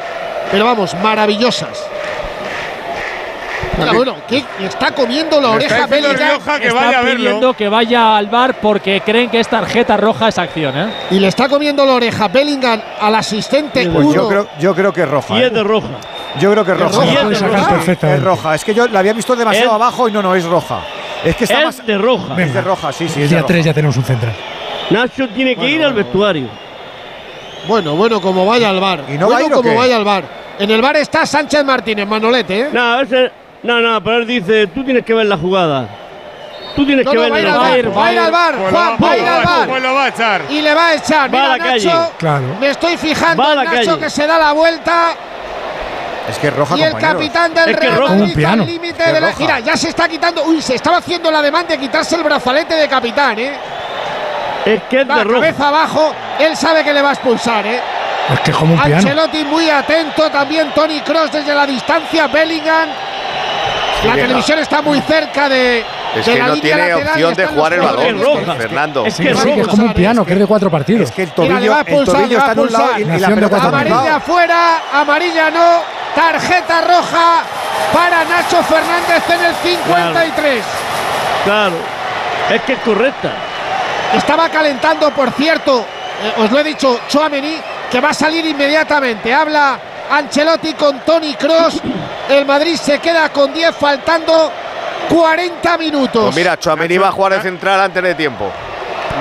pero 0.52 0.66
vamos, 0.66 0.94
maravillosas. 0.96 1.84
Mira, 3.78 3.94
bueno, 3.94 4.16
¿qué? 4.28 4.44
Le 4.60 4.68
está 4.68 4.92
comiendo 4.92 5.40
la 5.40 5.56
está 5.58 5.86
oreja. 5.86 6.14
Rioja 6.14 6.60
que 6.60 6.68
Está 6.68 6.80
vaya 6.86 7.00
a 7.00 7.02
verlo. 7.02 7.26
pidiendo 7.26 7.54
que 7.54 7.70
vaya 7.70 8.18
al 8.18 8.28
bar 8.28 8.56
porque 8.56 9.02
creen 9.02 9.30
que 9.30 9.40
es 9.40 9.48
tarjeta 9.48 9.96
roja 9.96 10.28
esa 10.28 10.42
acción, 10.42 10.78
¿eh? 10.78 10.90
Y 11.12 11.20
le 11.20 11.28
está 11.30 11.48
comiendo 11.48 11.86
la 11.86 11.94
oreja 11.94 12.28
Bellingham 12.28 12.82
al 13.00 13.16
asistente 13.16 13.88
Pues 13.90 14.08
yo 14.08 14.10
uno. 14.12 14.28
creo, 14.28 14.48
yo 14.60 14.76
creo 14.76 14.92
que 14.92 15.04
es 15.04 15.10
roja. 15.10 15.36
Y 15.38 15.42
¿eh? 15.44 15.46
es 15.48 15.54
de 15.54 15.64
roja. 15.64 15.88
Yo 16.40 16.52
creo 16.52 16.64
que 16.66 16.72
es 16.74 16.78
roja. 16.80 17.04
es 17.06 17.42
roja. 17.42 18.14
Es 18.16 18.24
roja. 18.24 18.56
Es 18.56 18.64
que 18.64 18.74
yo 18.74 18.88
la 18.88 19.00
había 19.00 19.14
visto 19.14 19.36
demasiado 19.36 19.70
Es- 19.70 19.76
abajo 19.76 20.08
y 20.08 20.12
no, 20.12 20.22
no, 20.22 20.36
es 20.36 20.46
roja. 20.46 20.82
Es 21.24 21.36
que 21.36 21.44
está 21.46 21.60
Es 21.60 21.66
más. 21.66 21.86
de 21.86 21.98
roja. 21.98 22.42
Es 22.42 22.54
de 22.54 22.62
roja, 22.62 22.92
sí, 22.94 23.10
sí. 23.10 23.24
Es 23.24 23.30
Día 23.30 23.40
roja. 23.40 23.48
3 23.48 23.66
ya 23.66 23.74
tenemos 23.74 23.98
un 23.98 24.04
central. 24.04 24.34
Nacho 24.92 25.28
tiene 25.30 25.56
que 25.56 25.68
ir 25.70 25.84
al 25.84 25.94
vestuario. 25.94 26.48
Bueno, 27.68 27.96
bueno, 27.96 28.22
como 28.22 28.46
vaya 28.46 28.70
al 28.70 28.80
bar. 28.80 29.04
¿Y 29.10 29.18
no 29.18 29.30
va 29.30 29.38
a 29.38 29.40
bueno, 29.42 29.56
como 29.58 29.76
vaya 29.76 29.96
al 29.98 30.06
bar. 30.06 30.24
En 30.60 30.70
el 30.72 30.82
bar 30.82 30.96
está 30.98 31.26
Sánchez 31.26 31.64
Martínez, 31.64 32.08
Manolete, 32.08 32.60
¿eh? 32.62 32.70
No, 32.72 33.02
ese, 33.02 33.32
no, 33.64 33.80
no, 33.82 34.04
pero 34.04 34.18
él 34.18 34.28
dice, 34.28 34.68
tú 34.68 34.84
tienes 34.84 35.04
que 35.06 35.14
ver 35.14 35.26
la 35.26 35.38
jugada. 35.38 35.88
Tú 36.76 36.86
tienes 36.86 37.04
No, 37.06 37.12
que 37.12 37.18
no, 37.18 37.24
ver 37.24 37.32
va 37.32 37.36
a 37.36 37.40
ir 37.40 37.46
la 37.46 37.54
al 37.54 37.60
bar, 37.60 37.70
jugada. 37.86 38.00
va 38.00 38.08
a 38.08 38.14
ir 38.14 38.20
al 38.20 38.32
bar, 38.32 38.56
Pues 38.56 38.72
Juan, 38.72 38.98
va 39.04 39.12
a 39.12 39.18
ir 39.18 39.24
al 39.28 39.44
bar. 39.46 39.68
Pues 39.70 39.84
lo 39.84 39.94
va 39.94 40.04
a 40.04 40.08
echar. 40.10 40.42
Y 40.50 40.62
le 40.62 40.74
va 40.74 40.88
a 40.88 40.94
echar. 40.96 41.34
Va 41.36 41.46
a 41.46 41.58
la 41.58 41.64
calle. 41.64 41.92
Claro. 42.18 42.46
me 42.60 42.70
estoy 42.70 42.98
fijando 42.98 43.42
Va 43.44 43.50
a 43.50 43.54
en 43.54 43.64
Nacho 43.66 43.72
calle. 43.92 44.00
que 44.00 44.10
se 44.10 44.28
da 44.28 44.38
la 44.40 44.52
vuelta. 44.54 45.12
Es 46.30 46.38
que 46.38 46.48
es 46.48 46.56
roja, 46.56 46.78
y 46.78 46.84
el 46.84 46.92
compañeros. 46.92 47.22
capitán 47.22 47.54
del 47.54 47.70
Es 47.70 47.78
que 47.78 47.88
Real. 47.90 48.00
Madrid 48.20 48.46
al 48.46 48.66
límite 48.66 49.12
de 49.12 49.22
la. 49.22 49.34
Mira, 49.38 49.60
ya 49.60 49.76
se 49.76 49.90
está 49.90 50.08
quitando. 50.08 50.44
Uy, 50.44 50.62
se 50.62 50.76
estaba 50.76 50.98
haciendo 50.98 51.32
la 51.32 51.42
demanda 51.42 51.70
de 51.70 51.80
quitarse 51.80 52.16
el 52.16 52.24
brazalete 52.24 52.76
de 52.76 52.88
capitán, 52.88 53.40
¿eh? 53.40 53.54
Es 54.66 54.82
que 54.90 55.02
es 55.02 55.10
Va, 55.10 55.18
de 55.20 55.24
roja. 55.24 55.40
cabeza 55.42 55.68
abajo. 55.70 56.14
Él 56.40 56.56
sabe 56.56 56.84
que 56.84 56.94
le 56.94 57.02
va 57.02 57.10
a 57.10 57.14
expulsar, 57.14 57.66
¿eh? 57.66 57.80
Es 58.34 58.40
que 58.42 58.52
es 58.52 58.58
como 58.58 58.74
un 58.76 58.80
piano. 58.80 58.98
Ancelotti 58.98 59.44
muy 59.46 59.70
atento, 59.70 60.30
también 60.30 60.72
Tony 60.76 61.02
Cross 61.02 61.32
desde 61.32 61.54
la 61.54 61.66
distancia, 61.66 62.28
Bellingham. 62.28 62.90
La 64.06 64.16
que 64.16 64.22
televisión 64.22 64.60
está 64.60 64.82
muy 64.82 65.02
cerca 65.02 65.50
de, 65.50 65.84
Es 66.16 66.26
que 66.26 66.38
la 66.38 66.48
no 66.48 66.60
tiene 66.60 66.94
opción 66.94 67.34
de 67.36 67.46
jugar 67.46 67.74
el 67.74 67.82
balón. 67.82 68.58
Fernando. 68.58 69.06
Es 69.06 69.16
que 69.16 69.32
es 69.32 69.68
como 69.68 69.86
un 69.86 69.94
piano, 69.94 70.26
que 70.26 70.34
es 70.34 70.40
de 70.40 70.48
cuatro 70.48 70.70
partidos. 70.70 71.10
Es 71.10 71.12
que 71.12 71.24
el 71.24 71.32
tobillo, 71.32 71.78
el 71.78 72.06
tobillo 72.06 72.38
está 72.38 72.50
a 72.50 72.54
en 72.54 72.60
un 72.60 72.72
lado 72.72 72.92
y, 72.98 73.04
pulsar. 73.04 73.18
y 73.18 73.22
la 73.22 73.30
pelota 73.30 73.68
Amarilla 73.68 74.04
lado. 74.04 74.20
fuera, 74.22 74.82
amarilla 74.94 75.52
no, 75.52 75.82
tarjeta 76.16 76.82
roja 76.82 77.44
para 77.94 78.24
Nacho 78.24 78.64
Fernández 78.64 79.24
en 79.30 79.46
el 79.46 79.56
53. 79.56 80.64
Claro. 81.46 81.76
Es 82.50 82.62
que 82.64 82.74
es 82.74 82.80
correcta. 82.80 83.32
Estaba 84.16 84.50
calentando, 84.50 85.12
por 85.12 85.32
cierto, 85.32 85.86
eh, 86.24 86.42
os 86.42 86.52
lo 86.52 86.60
he 86.60 86.64
dicho, 86.64 87.00
Chouameni, 87.08 87.58
que 87.92 88.02
va 88.02 88.10
a 88.10 88.14
salir 88.14 88.46
inmediatamente. 88.46 89.34
Habla 89.34 89.80
Ancelotti 90.10 90.74
con 90.74 91.00
Tony 91.02 91.36
Cross. 91.36 91.82
El 92.28 92.46
Madrid 92.46 92.76
se 92.76 93.00
queda 93.00 93.30
con 93.30 93.54
10 93.54 93.76
faltando 93.76 94.52
40 95.10 95.78
minutos. 95.78 96.24
Pues 96.26 96.36
mira, 96.36 96.58
Chouameni 96.58 96.98
va 96.98 97.10
a 97.10 97.12
jugar 97.12 97.34
de 97.34 97.42
central 97.42 97.80
antes 97.82 98.02
de 98.04 98.16
tiempo. 98.16 98.52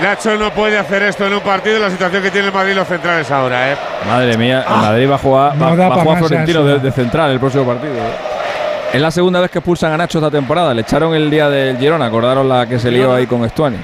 Nacho 0.03 0.37
no 0.37 0.51
puede 0.53 0.79
hacer 0.79 1.03
esto 1.03 1.27
en 1.27 1.33
un 1.35 1.41
partido 1.41 1.77
en 1.77 1.83
la 1.83 1.91
situación 1.91 2.23
que 2.23 2.31
tiene 2.31 2.49
el 2.49 2.55
Madrid 2.55 2.73
y 2.73 2.75
los 2.75 2.87
centrales 2.87 3.29
ahora, 3.31 3.73
¿eh? 3.73 3.77
Madre 4.07 4.37
mía, 4.37 4.65
el 4.69 4.77
Madrid 4.77 5.11
va 5.11 5.15
a 5.17 5.19
jugar, 5.19 5.57
No 5.57 5.77
va, 5.77 5.89
va 5.89 5.95
a 5.97 6.01
jugar 6.05 6.19
Florentino 6.19 6.65
de, 6.65 6.79
de 6.79 6.93
central 6.93 7.33
el 7.33 7.41
próximo 7.41 7.65
partido. 7.65 7.95
¿eh? 7.95 8.93
Es 8.93 9.01
la 9.01 9.11
segunda 9.11 9.41
vez 9.41 9.51
que 9.51 9.59
expulsan 9.59 9.93
a 9.93 9.97
Nacho 9.97 10.19
esta 10.19 10.31
temporada. 10.31 10.73
Le 10.73 10.83
echaron 10.83 11.15
el 11.15 11.29
día 11.29 11.49
del 11.49 11.77
Girona, 11.79 12.07
acordaron 12.07 12.49
la 12.49 12.67
que 12.67 12.79
se 12.79 12.91
lió 12.91 13.13
ahí 13.13 13.27
con 13.27 13.45
Estuani. 13.45 13.79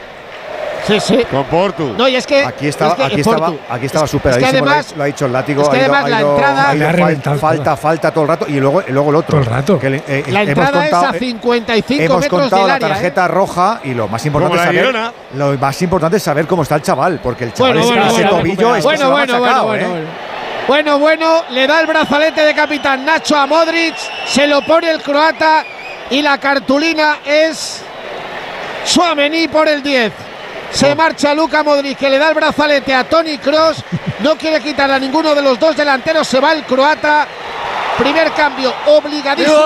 Sí, 0.86 1.00
sí. 1.00 1.24
Con 1.30 1.44
Portu. 1.44 1.94
No, 1.96 2.06
y 2.08 2.16
es 2.16 2.26
que. 2.26 2.44
Aquí 2.44 2.66
estaba, 2.68 2.92
es 2.92 2.96
que 2.98 3.04
aquí 3.04 3.20
estaba, 3.20 3.52
aquí 3.70 3.86
estaba 3.86 4.04
Es- 4.04 4.14
es 4.14 4.20
que 4.22 4.28
superadísimo. 4.30 4.64
lo 4.64 4.70
ha- 4.70 4.74
además- 4.74 4.94
lo, 4.96 5.02
ha 5.02 5.06
dicho 5.06 5.26
el 5.26 5.32
látigo. 5.32 5.62
es 5.62 5.68
que 5.68 5.76
ha 5.76 5.78
ido- 5.78 5.84
además 5.94 6.04
ha 6.04 6.08
la 6.08 6.20
ido- 6.20 6.30
entrada- 6.34 6.68
ha 6.70 6.74
ido 6.76 6.88
ha 6.88 6.92
falta, 7.38 7.62
toda. 7.64 7.76
falta 7.76 8.10
todo 8.12 8.22
el 8.24 8.28
rato. 8.28 8.46
Y 8.48 8.60
luego, 8.60 8.82
y 8.86 8.92
luego 8.92 9.10
el 9.10 9.16
otro. 9.16 9.30
Todo 9.38 9.40
el 9.40 9.46
rato. 9.56 9.78
Que 9.78 9.90
le- 9.90 10.02
eh, 10.06 10.24
La 10.28 10.42
hemos 10.42 10.48
entrada 10.50 10.84
es 10.84 10.90
contado- 10.90 11.12
a 11.12 11.16
eh, 11.16 11.18
55 11.20 12.02
Hemos 12.04 12.20
metros 12.20 12.40
contado 12.40 12.62
del 12.62 12.68
la 12.68 12.74
área. 12.74 12.86
¿eh? 12.88 12.90
tarjeta 12.90 13.28
roja 13.28 13.80
y 13.84 13.94
lo 13.94 14.08
más 14.08 14.26
importante 14.26 14.56
es 14.58 14.62
saber 14.64 15.12
lo 15.34 15.58
más 15.58 15.82
importante 15.82 16.16
es 16.18 16.22
saber 16.22 16.46
cómo 16.46 16.62
está 16.62 16.74
el 16.76 16.82
chaval, 16.82 17.20
porque 17.22 17.44
el 17.44 17.52
chaval 17.54 17.72
Bueno, 17.72 17.80
es 17.84 17.86
bueno, 17.88 18.02
ese 18.06 18.12
bueno, 18.22 18.30
tobillo 18.38 18.74
es 18.76 18.82
que 18.82 18.84
bueno, 18.84 18.98
se 18.98 19.04
lo 19.04 19.08
ha 19.08 19.12
bueno, 19.12 19.32
bueno, 19.32 19.40
machacado, 19.42 19.66
bueno, 19.68 19.88
bueno. 19.88 20.06
Bueno, 20.66 20.98
bueno, 20.98 21.42
le 21.50 21.66
da 21.66 21.80
el 21.80 21.86
brazalete 21.86 22.40
de 22.42 22.54
capitán 22.54 23.04
Nacho 23.04 23.36
a 23.36 23.46
Modric, 23.46 23.94
se 24.26 24.46
lo 24.46 24.62
pone 24.62 24.90
el 24.90 25.02
croata 25.02 25.64
y 26.10 26.22
la 26.22 26.38
cartulina 26.38 27.16
es 27.24 27.82
Suamení 28.84 29.48
por 29.48 29.68
el 29.68 29.82
10. 29.82 30.12
Se 30.74 30.94
marcha 30.96 31.32
Luca 31.34 31.62
Modric, 31.62 31.96
que 31.98 32.10
le 32.10 32.18
da 32.18 32.30
el 32.30 32.34
brazalete 32.34 32.92
a 32.92 33.04
Tony 33.04 33.38
Cross. 33.38 33.84
No 34.18 34.36
quiere 34.36 34.60
quitar 34.60 34.90
a 34.90 34.98
ninguno 34.98 35.32
de 35.32 35.40
los 35.40 35.56
dos 35.58 35.76
delanteros. 35.76 36.26
Se 36.26 36.40
va 36.40 36.52
el 36.52 36.64
croata. 36.64 37.28
Primer 37.96 38.32
cambio 38.32 38.74
obligadísimo. 38.86 39.56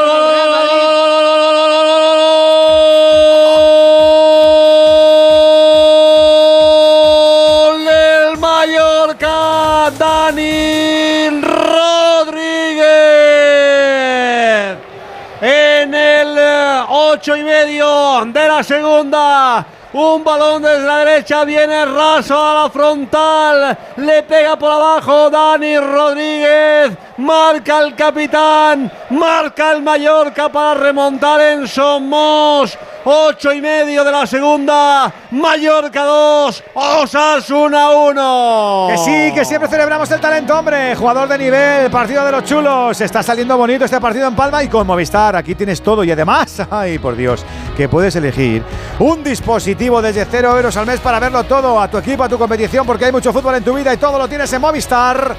Gol 6.31 7.85
del 7.87 8.37
Mallorca, 8.37 9.91
Dani 9.99 11.41
Rodríguez. 11.41 12.89
En 15.41 15.95
el 15.95 16.37
eh, 16.39 16.83
ocho 16.87 17.35
y 17.35 17.43
medio 17.43 18.27
de 18.27 18.47
la 18.47 18.63
segunda. 18.63 19.67
Un 19.93 20.23
balón 20.23 20.63
desde 20.63 20.87
la 20.87 20.99
derecha 20.99 21.45
viene 21.45 21.87
raso 21.87 22.39
a 22.39 22.63
la 22.63 22.71
frontal. 22.71 23.79
Le 23.97 24.23
pega 24.23 24.59
por 24.59 24.71
abajo 24.71 25.31
Dani 25.31 25.79
Rodríguez. 25.79 26.93
Marca 27.17 27.79
el 27.81 27.95
capitán. 27.95 28.93
Marca 29.11 29.73
el 29.73 29.83
Mallorca 29.83 30.51
para 30.51 30.75
remontar 30.75 31.41
en 31.41 31.67
Somos. 31.67 32.77
Ocho 33.05 33.53
y 33.55 33.63
medio 33.63 34.05
de 34.05 34.13
la 34.13 34.27
segunda. 34.27 35.11
Mallorca 35.31 36.05
2. 36.05 36.65
Osasuna 36.75 37.91
1. 37.91 38.87
Que 38.91 38.99
sí, 38.99 39.35
que 39.35 39.45
siempre 39.47 39.71
celebramos 39.71 40.11
el 40.11 40.21
talento, 40.21 40.59
hombre. 40.59 40.95
Jugador 40.95 41.27
de 41.29 41.39
nivel, 41.39 41.91
partido 41.91 42.23
de 42.27 42.33
los 42.33 42.45
chulos. 42.45 43.01
Está 43.01 43.23
saliendo 43.23 43.57
bonito 43.57 43.87
este 43.87 43.99
partido 43.99 44.29
en 44.29 44.37
Palma 44.37 44.63
y 44.63 44.69
con 44.69 44.87
Movistar. 44.87 45.37
Aquí 45.37 45.55
tienes 45.55 45.81
todo 45.81 46.05
y 46.05 46.11
además, 46.11 46.61
ay 46.71 46.99
por 46.99 47.17
Dios, 47.17 47.47
que 47.79 47.89
puedes 47.89 48.17
elegir 48.17 48.65
un 48.99 49.23
dispositivo 49.23 50.03
desde 50.03 50.25
cero 50.25 50.57
euros 50.57 50.77
al 50.77 50.85
mes 50.85 50.99
para 50.99 51.21
verlo 51.21 51.45
todo, 51.45 51.81
a 51.81 51.89
tu 51.89 51.97
equipo, 51.97 52.25
a 52.25 52.29
tu 52.29 52.37
competición, 52.37 52.85
porque 52.85 53.05
hay 53.05 53.13
mucho 53.13 53.33
fútbol 53.33 53.55
en 53.55 53.63
tu 53.63 53.73
vida 53.73 53.95
y 53.95 53.97
todo 53.97 54.19
lo 54.19 54.27
tienes 54.27 54.53
en 54.53 54.61
Movistar. 54.61 55.37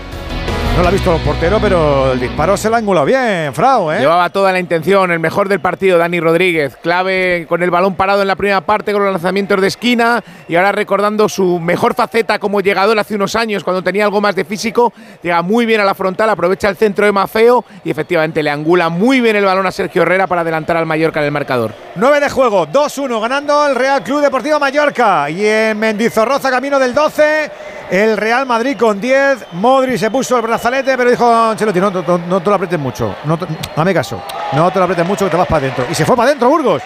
No 0.75 0.83
lo 0.83 0.87
ha 0.87 0.91
visto 0.91 1.13
el 1.13 1.21
portero, 1.21 1.59
pero 1.61 2.13
el 2.13 2.19
disparo 2.21 2.55
se 2.55 2.69
lo 2.69 2.75
ha 2.75 2.77
angulado 2.79 3.05
bien, 3.05 3.53
Frau, 3.53 3.91
¿eh? 3.91 3.99
Llevaba 3.99 4.29
toda 4.29 4.53
la 4.53 4.59
intención, 4.59 5.11
el 5.11 5.19
mejor 5.19 5.49
del 5.49 5.59
partido, 5.59 5.97
Dani 5.97 6.21
Rodríguez. 6.21 6.77
Clave 6.77 7.45
con 7.49 7.61
el 7.63 7.69
balón 7.69 7.95
parado 7.95 8.21
en 8.21 8.29
la 8.29 8.37
primera 8.37 8.61
parte, 8.61 8.93
con 8.93 9.03
los 9.03 9.11
lanzamientos 9.11 9.59
de 9.59 9.67
esquina 9.67 10.23
y 10.47 10.55
ahora 10.55 10.71
recordando 10.71 11.27
su 11.27 11.59
mejor 11.59 11.95
faceta 11.95 12.39
como 12.39 12.61
llegador 12.61 12.97
hace 12.97 13.15
unos 13.15 13.35
años, 13.35 13.65
cuando 13.65 13.83
tenía 13.83 14.05
algo 14.05 14.21
más 14.21 14.35
de 14.35 14.45
físico. 14.45 14.93
Llega 15.21 15.41
muy 15.41 15.65
bien 15.65 15.81
a 15.81 15.83
la 15.83 15.95
frontal, 15.95 16.29
aprovecha 16.29 16.69
el 16.69 16.77
centro 16.77 17.05
de 17.05 17.11
Mafeo 17.11 17.65
y 17.83 17.91
efectivamente 17.91 18.41
le 18.41 18.49
angula 18.49 18.87
muy 18.87 19.19
bien 19.19 19.35
el 19.35 19.43
balón 19.43 19.67
a 19.67 19.71
Sergio 19.71 20.03
Herrera 20.03 20.27
para 20.27 20.41
adelantar 20.41 20.77
al 20.77 20.85
Mallorca 20.85 21.19
en 21.19 21.25
el 21.25 21.31
marcador. 21.31 21.73
9 21.95 22.21
de 22.21 22.29
juego, 22.29 22.67
2-1 22.67 23.19
ganando 23.19 23.67
el 23.67 23.75
Real 23.75 24.01
Club 24.01 24.21
Deportivo 24.21 24.59
Mallorca. 24.61 25.29
Y 25.29 25.45
en 25.45 25.77
Mendizorroza, 25.77 26.49
camino 26.49 26.79
del 26.79 26.93
12, 26.93 27.51
el 27.91 28.15
Real 28.15 28.45
Madrid 28.45 28.77
con 28.77 29.01
10. 29.01 29.47
Modri 29.53 29.97
se 29.97 30.09
puso 30.09 30.37
el 30.37 30.43
brazalete, 30.69 30.97
pero 30.97 31.09
dijo 31.09 31.33
Ancelotti, 31.33 31.79
no, 31.79 31.89
no, 31.91 32.17
no 32.17 32.41
te 32.41 32.49
lo 32.49 32.55
apretes 32.55 32.79
mucho. 32.79 33.15
No 33.25 33.37
te- 33.37 33.45
dame 33.75 33.93
caso. 33.93 34.21
No 34.53 34.71
te 34.71 34.79
lo 34.79 34.85
apretes 34.85 35.05
mucho 35.05 35.25
que 35.25 35.31
te 35.31 35.37
vas 35.37 35.47
para 35.47 35.59
adentro. 35.59 35.85
Y 35.89 35.95
se 35.95 36.05
fue 36.05 36.15
para 36.15 36.27
adentro, 36.29 36.49
Burgos. 36.49 36.81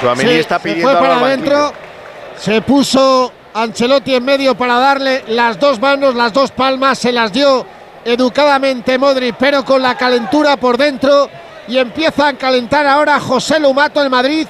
Suamení 0.00 0.30
Sí, 0.30 0.38
está 0.38 0.56
se 0.58 0.62
pidiendo 0.64 0.88
fue 0.88 0.98
algo 0.98 1.10
para 1.20 1.26
adentro. 1.26 1.72
Se 2.36 2.62
puso 2.62 3.32
Ancelotti 3.54 4.14
en 4.14 4.24
medio 4.24 4.54
para 4.54 4.78
darle 4.78 5.24
las 5.28 5.58
dos 5.58 5.80
manos, 5.80 6.14
las 6.14 6.32
dos 6.32 6.50
palmas. 6.52 6.98
Se 6.98 7.10
las 7.12 7.32
dio 7.32 7.66
educadamente 8.04 8.98
Modric, 8.98 9.34
pero 9.38 9.64
con 9.64 9.82
la 9.82 9.96
calentura 9.96 10.56
por 10.56 10.76
dentro. 10.76 11.28
Y 11.66 11.78
empieza 11.78 12.28
a 12.28 12.32
calentar 12.34 12.86
ahora 12.86 13.20
José 13.20 13.58
Lumato 13.60 14.00
el 14.00 14.08
Madrid 14.10 14.46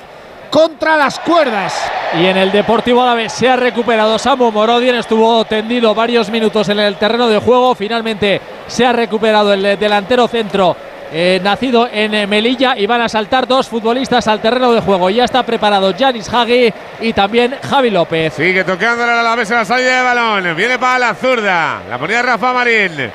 contra 0.50 0.96
las 0.96 1.18
cuerdas. 1.18 1.74
Y 2.14 2.26
en 2.26 2.36
el 2.36 2.52
Deportivo 2.52 3.02
Alavés 3.02 3.32
se 3.32 3.48
ha 3.48 3.56
recuperado 3.56 4.18
Samu 4.18 4.50
Morodien, 4.50 4.96
estuvo 4.96 5.44
tendido 5.44 5.94
varios 5.94 6.30
minutos 6.30 6.68
en 6.68 6.78
el 6.78 6.96
terreno 6.96 7.28
de 7.28 7.38
juego, 7.38 7.74
finalmente 7.74 8.40
se 8.66 8.86
ha 8.86 8.92
recuperado 8.92 9.52
el 9.52 9.78
delantero 9.78 10.26
centro 10.28 10.76
eh, 11.10 11.40
nacido 11.42 11.88
en 11.90 12.28
Melilla 12.28 12.76
y 12.76 12.86
van 12.86 13.00
a 13.00 13.08
saltar 13.08 13.46
dos 13.46 13.68
futbolistas 13.68 14.28
al 14.28 14.40
terreno 14.40 14.72
de 14.72 14.80
juego. 14.80 15.08
Ya 15.10 15.24
está 15.24 15.42
preparado 15.42 15.94
Janis 15.98 16.28
Hagi 16.32 16.72
y 17.00 17.12
también 17.12 17.56
Javi 17.62 17.90
López. 17.90 18.34
Sigue 18.34 18.64
tocándole 18.64 19.12
a 19.12 19.22
la 19.22 19.36
mesa 19.36 19.56
la 19.56 19.64
salida 19.64 19.98
de 19.98 20.02
balón. 20.02 20.56
Viene 20.56 20.78
para 20.78 20.98
la 20.98 21.14
zurda. 21.14 21.82
La 21.88 21.98
ponía 21.98 22.20
Rafa 22.22 22.52
Marín. 22.52 23.10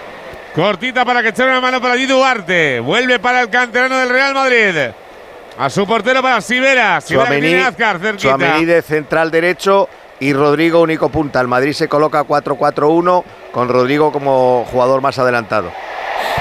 Cortita 0.55 1.05
para 1.05 1.21
que 1.21 1.29
echara 1.29 1.51
una 1.51 1.61
mano 1.61 1.81
para 1.81 1.95
Di 1.95 2.05
Duarte. 2.05 2.79
Vuelve 2.79 3.19
para 3.19 3.41
el 3.41 3.49
canterano 3.49 3.97
del 3.99 4.09
Real 4.09 4.33
Madrid. 4.33 4.75
A 5.57 5.69
su 5.69 5.85
portero 5.85 6.21
para 6.21 6.41
Sivera. 6.41 6.99
Sivera 7.01 7.67
Azcar. 7.67 7.99
Tchouaméni 8.17 8.65
de 8.65 8.81
central 8.81 9.29
derecho 9.29 9.87
y 10.19 10.33
Rodrigo 10.33 10.81
único 10.81 11.09
punta. 11.09 11.39
El 11.41 11.47
Madrid 11.47 11.73
se 11.73 11.87
coloca 11.87 12.23
4-4-1 12.23 13.23
con 13.51 13.69
Rodrigo 13.69 14.11
como 14.11 14.65
jugador 14.71 15.01
más 15.01 15.19
adelantado. 15.19 15.71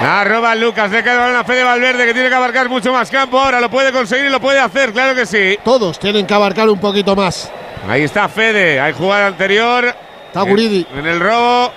Arroba 0.00 0.54
Lucas, 0.54 0.90
le 0.90 1.02
queda 1.02 1.12
el 1.12 1.18
balón 1.18 1.36
a 1.36 1.44
Fede 1.44 1.64
Valverde 1.64 2.06
que 2.06 2.14
tiene 2.14 2.28
que 2.28 2.34
abarcar 2.34 2.68
mucho 2.68 2.92
más 2.92 3.10
campo. 3.10 3.38
Ahora 3.38 3.60
lo 3.60 3.70
puede 3.70 3.92
conseguir 3.92 4.26
y 4.26 4.30
lo 4.30 4.40
puede 4.40 4.58
hacer, 4.58 4.92
claro 4.92 5.14
que 5.14 5.26
sí. 5.26 5.58
Todos 5.62 5.98
tienen 5.98 6.26
que 6.26 6.34
abarcar 6.34 6.68
un 6.68 6.80
poquito 6.80 7.14
más. 7.14 7.50
Ahí 7.88 8.02
está 8.02 8.28
Fede, 8.28 8.80
hay 8.80 8.92
jugada 8.94 9.26
anterior. 9.26 9.94
Está 10.26 10.42
Guridi. 10.42 10.86
En, 10.92 11.00
en 11.00 11.06
el 11.06 11.20
robo 11.20 11.72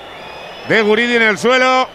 de 0.70 0.82
Guridi 0.82 1.16
en 1.18 1.24
el 1.24 1.38
suelo. 1.38 1.88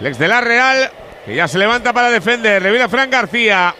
El 0.00 0.06
ex 0.06 0.18
de 0.18 0.28
la 0.28 0.40
Real, 0.40 0.90
que 1.24 1.34
ya 1.34 1.48
se 1.48 1.58
levanta 1.58 1.92
para 1.92 2.10
defender. 2.10 2.62
Le 2.62 2.70
viene 2.70 2.84
a 2.84 2.88
Fran 2.88 3.10
García. 3.10 3.74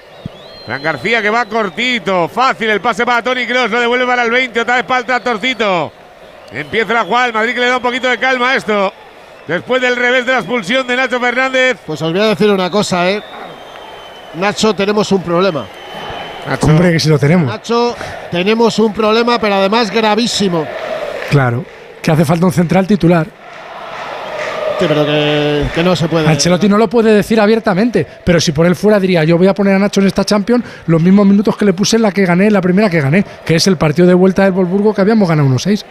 Fran 0.66 0.82
García 0.82 1.20
que 1.20 1.30
va 1.30 1.44
cortito. 1.44 2.28
Fácil 2.28 2.70
el 2.70 2.80
pase 2.80 3.04
para 3.04 3.22
Tony 3.22 3.46
Cross. 3.46 3.70
Lo 3.70 3.80
devuelve 3.80 4.06
para 4.06 4.22
el 4.22 4.30
20. 4.30 4.60
Otra 4.60 4.76
vez 4.76 4.84
para 4.84 5.00
el 5.00 5.06
tractorcito. 5.06 5.92
Empieza 6.52 6.94
la 6.94 7.04
jugada. 7.04 7.26
El 7.26 7.32
Madrid 7.34 7.54
que 7.54 7.60
le 7.60 7.66
da 7.66 7.76
un 7.76 7.82
poquito 7.82 8.08
de 8.08 8.18
calma 8.18 8.50
a 8.52 8.56
esto. 8.56 8.92
Después 9.46 9.82
del 9.82 9.96
revés 9.96 10.24
de 10.24 10.32
la 10.32 10.38
expulsión 10.38 10.86
de 10.86 10.96
Nacho 10.96 11.20
Fernández. 11.20 11.78
Pues 11.84 12.00
os 12.00 12.12
voy 12.12 12.20
a 12.20 12.28
decir 12.28 12.50
una 12.50 12.70
cosa, 12.70 13.10
¿eh? 13.10 13.22
Nacho, 14.34 14.74
tenemos 14.74 15.12
un 15.12 15.22
problema. 15.22 15.66
Hombre, 16.62 16.92
que 16.92 17.00
si 17.00 17.08
lo 17.08 17.18
tenemos. 17.18 17.46
Nacho, 17.46 17.94
tenemos 18.30 18.78
un 18.78 18.92
problema, 18.92 19.38
pero 19.38 19.56
además 19.56 19.90
gravísimo. 19.90 20.66
Claro. 21.30 21.64
Que 22.02 22.10
hace 22.10 22.24
falta 22.24 22.46
un 22.46 22.52
central 22.52 22.86
titular. 22.86 23.26
Sí, 24.78 24.86
pero 24.88 25.06
que, 25.06 25.66
que 25.74 25.82
no 25.82 25.94
se 25.94 26.08
puede. 26.08 26.28
Ancelotti 26.28 26.68
no 26.68 26.76
lo 26.78 26.88
puede 26.88 27.12
decir 27.12 27.40
abiertamente, 27.40 28.06
pero 28.24 28.40
si 28.40 28.52
por 28.52 28.66
él 28.66 28.74
fuera 28.74 28.98
diría 28.98 29.24
yo 29.24 29.38
voy 29.38 29.46
a 29.46 29.54
poner 29.54 29.74
a 29.74 29.78
Nacho 29.78 30.00
en 30.00 30.08
esta 30.08 30.24
Champions 30.24 30.64
los 30.86 31.00
mismos 31.00 31.26
minutos 31.26 31.56
que 31.56 31.64
le 31.64 31.72
puse 31.72 31.96
en 31.96 32.02
la 32.02 32.10
que 32.12 32.24
gané, 32.24 32.48
en 32.48 32.52
la 32.52 32.60
primera 32.60 32.90
que 32.90 33.00
gané, 33.00 33.24
que 33.44 33.54
es 33.54 33.66
el 33.66 33.76
partido 33.76 34.08
de 34.08 34.14
vuelta 34.14 34.42
del 34.44 34.52
Wolfsburgo 34.52 34.94
que 34.94 35.00
habíamos 35.00 35.28
ganado 35.28 35.48
1-6. 35.48 35.84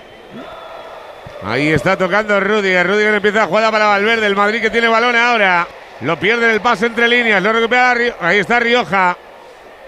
Ahí 1.45 1.69
está 1.69 1.97
tocando 1.97 2.39
Rudiger. 2.39 2.87
Rudiger 2.87 3.15
empieza 3.15 3.39
la 3.39 3.47
jugada 3.47 3.71
para 3.71 3.87
Valverde. 3.87 4.25
El 4.25 4.35
Madrid 4.35 4.61
que 4.61 4.69
tiene 4.69 4.87
balón 4.87 5.15
ahora. 5.15 5.67
Lo 6.01 6.17
pierde 6.17 6.45
en 6.45 6.51
el 6.51 6.61
pase 6.61 6.85
entre 6.85 7.07
líneas. 7.07 7.43
Lo 7.43 7.51
recupera. 7.51 7.95
Ahí 8.21 8.39
está 8.39 8.59
Rioja. 8.59 9.17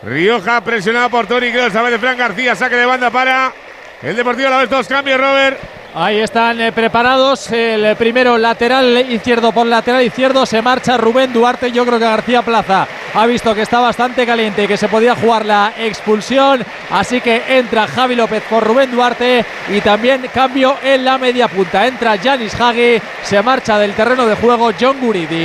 Rioja 0.03 0.61
presionado 0.61 1.09
por 1.09 1.27
Tony 1.27 1.51
Kroos. 1.51 1.73
A 1.73 1.83
de 1.89 1.97
Fran 1.97 2.17
García. 2.17 2.55
Saque 2.55 2.75
de 2.75 2.85
banda 2.85 3.09
para 3.09 3.53
el 4.01 4.15
Deportivo. 4.15 4.49
La 4.49 4.57
vez 4.57 4.69
dos 4.69 4.87
cambios, 4.87 5.17
Robert. 5.17 5.57
Ahí 5.97 6.19
están 6.19 6.59
eh, 6.59 6.73
preparados. 6.73 7.49
El 7.53 7.95
primero 7.95 8.37
lateral 8.37 9.09
izquierdo 9.09 9.53
por 9.53 9.65
lateral 9.65 10.03
izquierdo. 10.03 10.45
Se 10.45 10.61
marcha 10.61 10.97
Rubén 10.97 11.31
Duarte. 11.31 11.71
Yo 11.71 11.85
creo 11.85 11.97
que 11.97 12.03
García 12.03 12.41
Plaza 12.41 12.85
ha 13.13 13.25
visto 13.25 13.55
que 13.55 13.61
está 13.61 13.79
bastante 13.79 14.25
caliente 14.25 14.65
y 14.65 14.67
que 14.67 14.75
se 14.75 14.89
podía 14.89 15.15
jugar 15.15 15.45
la 15.45 15.71
expulsión. 15.77 16.65
Así 16.91 17.21
que 17.21 17.43
entra 17.47 17.87
Javi 17.87 18.17
López 18.17 18.43
por 18.49 18.61
Rubén 18.61 18.91
Duarte. 18.91 19.45
Y 19.69 19.79
también 19.79 20.25
cambio 20.33 20.75
en 20.83 21.05
la 21.05 21.17
media 21.17 21.47
punta. 21.47 21.87
Entra 21.87 22.17
Janis 22.21 22.59
Hagi. 22.59 23.01
Se 23.23 23.41
marcha 23.41 23.79
del 23.79 23.93
terreno 23.93 24.25
de 24.25 24.35
juego 24.35 24.71
John 24.77 24.97
Guridi. 24.99 25.43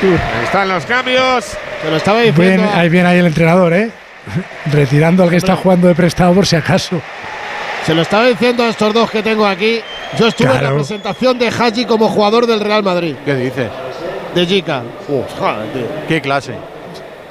Ahí 0.00 0.44
están 0.44 0.68
los 0.68 0.86
cambios. 0.86 1.44
Se 1.82 1.90
lo 1.90 1.96
estaba 1.96 2.20
Bien, 2.20 2.68
ahí 2.72 2.88
viene 2.88 3.08
ahí 3.08 3.18
el 3.18 3.26
entrenador, 3.26 3.72
¿eh? 3.72 3.90
Retirando 4.72 5.24
al 5.24 5.30
que 5.30 5.36
está 5.38 5.56
jugando 5.56 5.88
de 5.88 5.96
prestado 5.96 6.34
por 6.34 6.46
si 6.46 6.54
acaso. 6.54 7.02
Se 7.88 7.94
lo 7.94 8.02
estaba 8.02 8.26
diciendo 8.26 8.64
a 8.64 8.68
estos 8.68 8.92
dos 8.92 9.10
que 9.10 9.22
tengo 9.22 9.46
aquí. 9.46 9.80
Yo 10.18 10.26
estuve 10.26 10.48
en 10.48 10.52
la 10.52 10.60
Claro. 10.60 10.76
presentación 10.76 11.38
de 11.38 11.48
Haji 11.48 11.86
como 11.86 12.10
jugador 12.10 12.46
del 12.46 12.60
Real 12.60 12.82
Madrid. 12.82 13.14
¿Qué 13.24 13.34
dices? 13.34 13.70
De 14.34 14.44
Jica. 14.44 14.82
¿Qué 16.06 16.20
clase? 16.20 16.52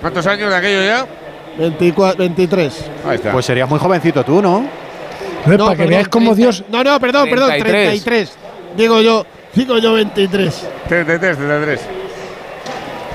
¿Cuántos 0.01 0.25
años 0.25 0.49
de 0.49 0.55
aquello 0.55 0.81
ya? 0.83 1.05
24, 1.59 2.17
23. 2.17 2.85
Ahí 3.07 3.15
está. 3.17 3.33
Pues 3.33 3.45
serías 3.45 3.69
muy 3.69 3.77
jovencito 3.77 4.23
tú, 4.25 4.41
¿no? 4.41 4.65
No, 5.45 5.65
para 5.65 5.77
que 5.77 5.85
veáis 5.85 6.07
cómo 6.07 6.33
30 6.33 6.41
Dios. 6.41 6.63
No, 6.69 6.83
no, 6.83 6.99
perdón, 6.99 7.29
perdón, 7.29 7.49
33. 7.49 8.03
33. 8.03 8.31
Digo 8.75 8.99
yo, 9.01 9.27
digo 9.53 9.77
yo 9.77 9.93
23. 9.93 10.67
33, 10.87 11.37
33. 11.37 11.81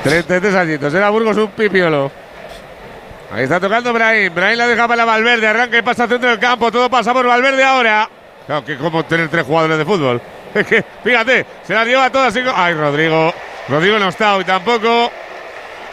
33 0.04 0.54
añitos. 0.54 0.94
Era 0.94 1.10
Burgos 1.10 1.36
un 1.38 1.48
pipiolo. 1.48 2.22
Ahí 3.32 3.44
está 3.44 3.58
tocando 3.58 3.92
Brahim. 3.92 4.34
Brahim 4.34 4.58
la 4.58 4.66
deja 4.66 4.86
para 4.86 5.04
Valverde. 5.04 5.46
Arranca 5.46 5.78
y 5.78 5.82
pasa 5.82 6.04
al 6.04 6.08
centro 6.10 6.28
del 6.28 6.38
campo. 6.38 6.70
Todo 6.70 6.90
pasa 6.90 7.12
por 7.12 7.26
Valverde 7.26 7.64
ahora. 7.64 8.08
Claro, 8.46 8.64
que 8.64 8.76
como 8.76 9.04
tener 9.04 9.28
tres 9.28 9.44
jugadores 9.46 9.78
de 9.78 9.84
fútbol. 9.84 10.20
Es 10.54 10.66
que, 10.66 10.84
fíjate, 11.02 11.46
se 11.66 11.72
las 11.72 11.86
lleva 11.86 12.10
todas. 12.10 12.36
y 12.36 12.42
co- 12.42 12.52
Ay, 12.54 12.74
Rodrigo. 12.74 13.32
Rodrigo 13.68 13.98
no 13.98 14.08
está 14.08 14.36
hoy 14.36 14.44
tampoco. 14.44 15.10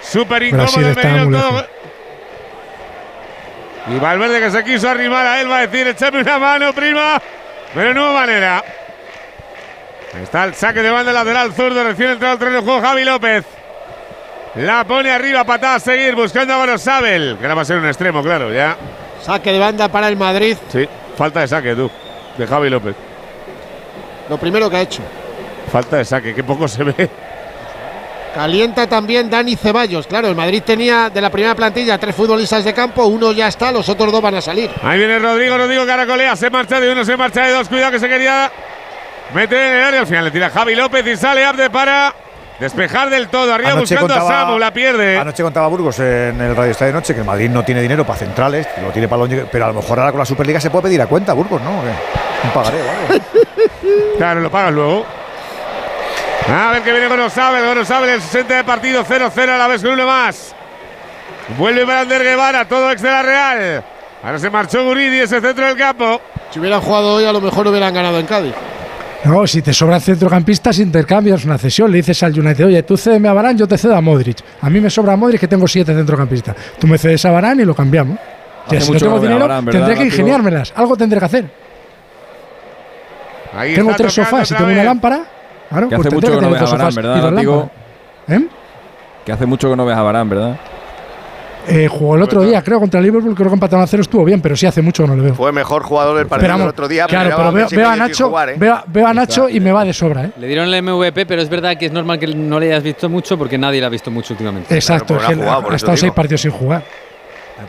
Súper 0.02 0.44
incómodo 0.44 0.90
el 0.90 1.32
todo-. 1.32 1.66
Y 3.88 4.00
Valverde 4.00 4.40
que 4.42 4.52
se 4.52 4.64
quiso 4.66 4.90
arrimar 4.90 5.26
a 5.26 5.40
él 5.42 5.50
va 5.50 5.60
a 5.60 5.68
decir, 5.68 5.88
échame 5.88 6.20
una 6.22 6.38
mano, 6.40 6.74
prima. 6.74 7.22
Pero 7.74 7.94
no 7.94 8.04
hubo 8.12 8.14
manera. 8.20 8.62
Está 10.22 10.44
el 10.44 10.56
saque 10.56 10.82
de 10.82 10.90
banda 10.90 11.14
lateral 11.14 11.54
zurdo, 11.54 11.84
recién 11.84 12.10
entrado 12.12 12.34
al 12.34 12.40
terreno 12.40 12.58
de 12.60 12.64
juego 12.66 12.82
Javi 12.82 13.04
López. 13.06 13.46
La 14.56 14.84
pone 14.84 15.12
arriba, 15.12 15.44
patada 15.44 15.76
a 15.76 15.80
seguir, 15.80 16.16
buscando 16.16 16.54
a 16.54 16.58
Gorosabel, 16.58 17.38
que 17.38 17.46
ahora 17.46 17.56
va 17.56 17.62
a 17.62 17.66
ser 17.66 17.78
un 17.78 17.86
extremo, 17.86 18.24
claro, 18.24 18.52
ya. 18.52 18.76
Saque 19.22 19.52
de 19.52 19.60
banda 19.60 19.90
para 19.90 20.08
el 20.08 20.18
Madrid. 20.18 20.58
Sí, 20.72 20.88
falta 21.16 21.42
de 21.42 21.48
saque, 21.48 21.76
tú, 21.76 21.90
de 22.38 22.48
Javi 22.48 22.70
López. 22.70 22.96
Lo 24.28 24.38
primero 24.38 24.70
que 24.70 24.78
ha 24.78 24.82
hecho. 24.82 25.02
Falta 25.72 25.98
de 25.98 26.06
saque, 26.06 26.34
que 26.34 26.44
poco 26.44 26.68
se 26.68 26.84
ve. 26.84 27.10
Calienta 28.34 28.88
también 28.88 29.30
Dani 29.30 29.56
Ceballos. 29.56 30.08
Claro, 30.08 30.28
el 30.28 30.36
Madrid 30.36 30.64
tenía 30.66 31.10
de 31.10 31.22
la 31.22 31.30
primera 31.30 31.56
plantilla 31.56 31.98
tres 31.98 32.16
futbolistas 32.16 32.64
de 32.64 32.74
campo, 32.74 33.06
uno 33.06 33.32
ya 33.32 33.48
está, 33.48 33.72
los 33.72 33.88
otros 33.90 34.12
dos 34.12 34.22
van 34.22 34.36
a 34.36 34.42
salir. 34.42 34.72
Ahí 34.84 34.98
viene 34.98 35.20
Rodrigo, 35.20 35.58
Rodrigo 35.58 35.86
Caracolea, 35.86 36.36
se 36.36 36.50
marcha 36.50 36.80
de 36.80 36.92
uno, 36.92 37.06
se 37.06 37.18
marcha 37.18 37.46
de 37.46 37.54
dos, 37.54 37.68
cuidado 37.68 37.92
que 37.92 38.00
se 38.00 38.08
quería 38.08 38.52
meter 39.34 39.58
en 39.58 39.74
el 39.78 39.84
área, 39.84 40.00
al 40.02 40.08
final 40.08 40.26
le 40.26 40.32
tira 40.32 40.50
Javi 40.50 40.76
López 40.76 41.06
y 41.06 41.18
sale 41.18 41.46
Abde 41.46 41.70
para 41.70 42.14
despejar 42.60 43.10
del 43.10 43.30
todo, 43.30 43.54
arriba 43.54 43.72
Anoche 43.72 43.96
buscando 43.96 44.26
a 44.26 44.28
Samu, 44.28 44.58
la 44.60 44.72
pierde. 44.74 45.18
Anoche 45.18 45.44
contaba 45.44 45.68
Burgos 45.68 46.00
en 46.00 46.40
el 46.42 46.56
Radio 46.56 46.72
Estadio 46.72 46.94
Noche 46.94 47.14
que 47.14 47.22
el 47.22 47.26
Madrid 47.26 47.50
no 47.50 47.64
tiene 47.64 47.82
dinero 47.82 48.06
para 48.06 48.20
centrales, 48.20 48.68
lo 48.82 48.90
tiene 48.90 49.08
para 49.08 49.26
los- 49.26 49.48
pero 49.52 49.66
a 49.66 49.68
lo 49.70 49.74
mejor 49.76 50.00
ahora 50.00 50.12
con 50.12 50.20
la 50.20 50.26
Superliga 50.26 50.60
se 50.60 50.70
puede 50.70 50.84
pedir 50.84 51.02
a 51.02 51.08
cuenta, 51.08 51.34
Burgos, 51.34 51.62
¿no? 51.62 51.70
Un 51.72 52.52
pagaré 52.54 52.78
algo. 52.82 53.26
Claro, 54.18 54.42
lo 54.42 54.52
pagas 54.52 54.74
luego. 54.74 55.06
A 56.52 56.72
ver 56.72 56.82
que 56.84 56.92
viene 56.92 57.08
Gorosabel, 57.08 57.66
Gorosabel 57.66 58.10
el 58.10 58.22
60 58.22 58.56
de 58.56 58.64
partido, 58.64 59.04
0-0 59.06 59.50
a 59.50 59.58
la 59.58 59.68
vez 59.68 59.82
con 59.82 59.92
uno 59.92 60.06
más. 60.06 60.54
Vuelve 61.58 61.86
Brander 61.86 62.24
Guevara, 62.24 62.66
todo 62.66 62.92
ex 62.92 63.02
de 63.02 63.10
la 63.10 63.22
Real. 63.22 63.84
Ahora 64.24 64.38
se 64.40 64.50
marchó 64.50 64.84
Guridi, 64.84 65.20
ese 65.20 65.40
centro 65.40 65.66
del 65.66 65.78
campo. 65.78 66.20
Si 66.52 66.60
hubieran 66.60 66.82
jugado 66.82 67.14
hoy, 67.16 67.26
a 67.26 67.32
lo 67.32 67.40
mejor 67.40 67.68
hubieran 67.68 67.94
ganado 67.94 68.20
en 68.20 68.26
Cádiz. 68.26 68.54
No, 69.26 69.46
si 69.46 69.62
te 69.62 69.74
sobran 69.74 70.00
centrocampistas, 70.00 70.80
intercambias 70.80 71.44
una 71.44 71.58
cesión. 71.58 71.92
Le 71.92 71.98
dices 71.98 72.24
al 72.24 72.38
United, 72.40 72.66
oye, 72.66 72.84
tú 72.84 72.96
cédeme 72.96 73.28
a 73.28 73.34
Barán, 73.34 73.58
yo 73.58 73.68
te 73.68 73.78
cedo 73.78 73.96
a 73.96 74.02
Modric. 74.02 74.38
A 74.62 74.70
mí 74.70 74.80
me 74.80 74.90
sobra 74.90 75.16
Modric, 75.16 75.42
que 75.42 75.48
tengo 75.48 75.68
siete 75.68 75.94
centrocampistas. 75.94 76.56
Tú 76.80 76.88
me 76.88 76.98
cedes 76.98 77.24
a 77.26 77.32
Barán 77.32 77.60
y 77.60 77.66
lo 77.66 77.76
cambiamos. 77.76 78.18
Hace 78.66 78.76
Ya, 78.76 78.82
si 78.82 78.92
no 78.92 79.00
tengo 79.00 79.16
a 79.18 79.20
dinero, 79.20 79.40
Varane, 79.42 79.66
¿verdad, 79.66 79.80
tendré 79.88 79.98
que 79.98 80.06
ingeniármelas. 80.06 80.74
Algo 80.76 80.96
tendré 80.96 81.20
que 81.20 81.26
hacer. 81.26 81.46
Ahí 83.54 83.76
tengo 83.76 83.94
tres 83.96 84.14
sofás 84.14 84.52
y 84.52 84.56
tengo 84.56 84.72
una 84.72 84.84
lámpara. 84.84 85.24
Claro, 85.70 85.90
Que 85.90 85.96
pues 85.96 86.08
hace 86.08 86.16
mucho 86.16 86.28
que 86.28 86.34
no 86.34 86.40
tener 86.40 86.54
ves 86.54 86.62
a 86.62 86.68
sofás 86.68 86.96
¿verdad. 86.96 87.70
¿Eh? 88.28 88.48
Que 89.26 89.32
hace 89.32 89.46
mucho 89.46 89.70
que 89.70 89.76
no 89.76 89.86
ves 89.86 89.98
a 89.98 90.02
Barán, 90.02 90.30
¿verdad? 90.30 90.56
Eh, 91.68 91.88
jugó 91.88 92.16
el 92.16 92.24
otro 92.24 92.42
día, 92.42 92.64
creo, 92.64 92.80
contra 92.80 93.00
el 93.00 93.06
Liverpool, 93.06 93.36
creo 93.36 93.50
que 93.50 93.54
empataron 93.54 93.84
a 93.84 93.88
cero, 93.88 94.02
estuvo 94.02 94.24
bien, 94.26 94.42
pero 94.42 94.56
sí 94.56 94.66
hace 94.66 94.82
mucho 94.82 95.04
que 95.04 95.10
no 95.10 95.16
le 95.16 95.22
veo. 95.22 95.36
Fue 95.36 95.52
mejor 95.52 95.84
jugador 95.84 96.18
del 96.18 96.26
partido 96.28 96.52
Pero 96.54 96.64
el 96.64 96.70
otro 96.70 96.88
día. 96.88 97.06
claro, 97.06 97.36
pero 97.36 97.52
veo, 97.70 97.90
a 97.90 97.96
Nacho, 97.96 98.30
jugar, 98.30 98.50
¿eh? 98.50 98.56
veo, 98.58 98.82
veo 98.88 99.08
a 99.08 99.14
Nacho 99.14 99.48
y 99.50 99.60
me 99.60 99.72
va 99.72 99.86
de 99.86 99.94
sobra, 99.94 100.26
¿eh? 100.26 100.32
Le 100.40 100.48
dieron 100.48 100.74
el 100.74 100.82
MVP, 100.82 101.26
pero 101.28 101.42
es 101.42 101.50
verdad 101.50 101.78
que 101.78 101.86
es 101.86 101.92
normal 101.92 102.18
que 102.18 102.28
no 102.28 102.60
le 102.60 102.68
hayas 102.68 102.82
visto 102.84 103.08
mucho 103.10 103.38
porque 103.38 103.58
nadie 103.58 103.80
le 103.82 103.86
ha 103.86 103.90
visto 103.90 104.10
mucho 104.10 104.34
últimamente. 104.34 104.74
Exacto, 104.74 105.16
pues 105.16 105.30
es 105.30 105.38
que 105.38 105.44
ha, 105.44 105.58
ha 105.58 105.76
estado 105.76 105.98
seis 105.98 106.12
partidos 106.14 106.42
sin 106.42 106.52
jugar. 106.52 106.84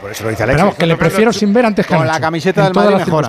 Por 0.01 0.10
eso 0.12 0.23
lo 0.25 0.31
dice 0.31 0.44
Pero 0.44 0.51
Alexis. 0.52 0.62
vamos, 0.62 0.77
que 0.77 0.86
le 0.86 0.97
prefiero 0.97 1.33
sin 1.33 1.52
ver 1.52 1.67
antes 1.67 1.85
que 1.86 1.94
Con 1.97 2.07
la 2.07 2.20
camiseta 2.20 2.60
en 2.60 2.65
del 2.67 2.73
todas 2.73 2.91
Madrid 2.93 2.99
las 3.01 3.09
mejora. 3.09 3.28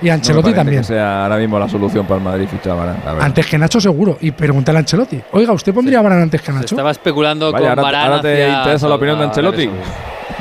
Y 0.00 0.06
No 0.06 0.08
me 0.08 0.12
Ancelotti 0.14 0.42
parece 0.42 0.56
también. 0.58 0.80
Que 0.82 0.86
sea 0.88 1.22
ahora 1.24 1.36
mismo 1.36 1.58
la 1.58 1.68
solución 1.68 2.04
para 2.06 2.18
el 2.18 2.24
Madrid 2.24 2.46
fichar 2.50 2.72
a 2.72 2.84
verdad. 2.84 3.20
Antes 3.20 3.46
que 3.46 3.58
Nacho, 3.58 3.80
seguro. 3.80 4.18
Y 4.20 4.30
pregúntale 4.32 4.78
a 4.78 4.80
Ancelotti. 4.80 5.20
Oiga, 5.32 5.52
¿usted 5.52 5.72
pondría 5.72 6.00
a 6.00 6.02
Varane 6.02 6.22
antes 6.22 6.42
que 6.42 6.50
a 6.50 6.54
Se 6.54 6.60
Nacho? 6.60 6.74
estaba 6.74 6.90
especulando 6.90 7.52
Vaya, 7.52 7.60
con 7.60 7.68
ahora, 7.70 7.82
Varane 7.82 8.04
ahora 8.06 8.20
te 8.22 8.48
interesa 8.48 8.88
la 8.88 8.94
opinión 8.96 9.18
de 9.18 9.24
Ancelotti. 9.24 9.70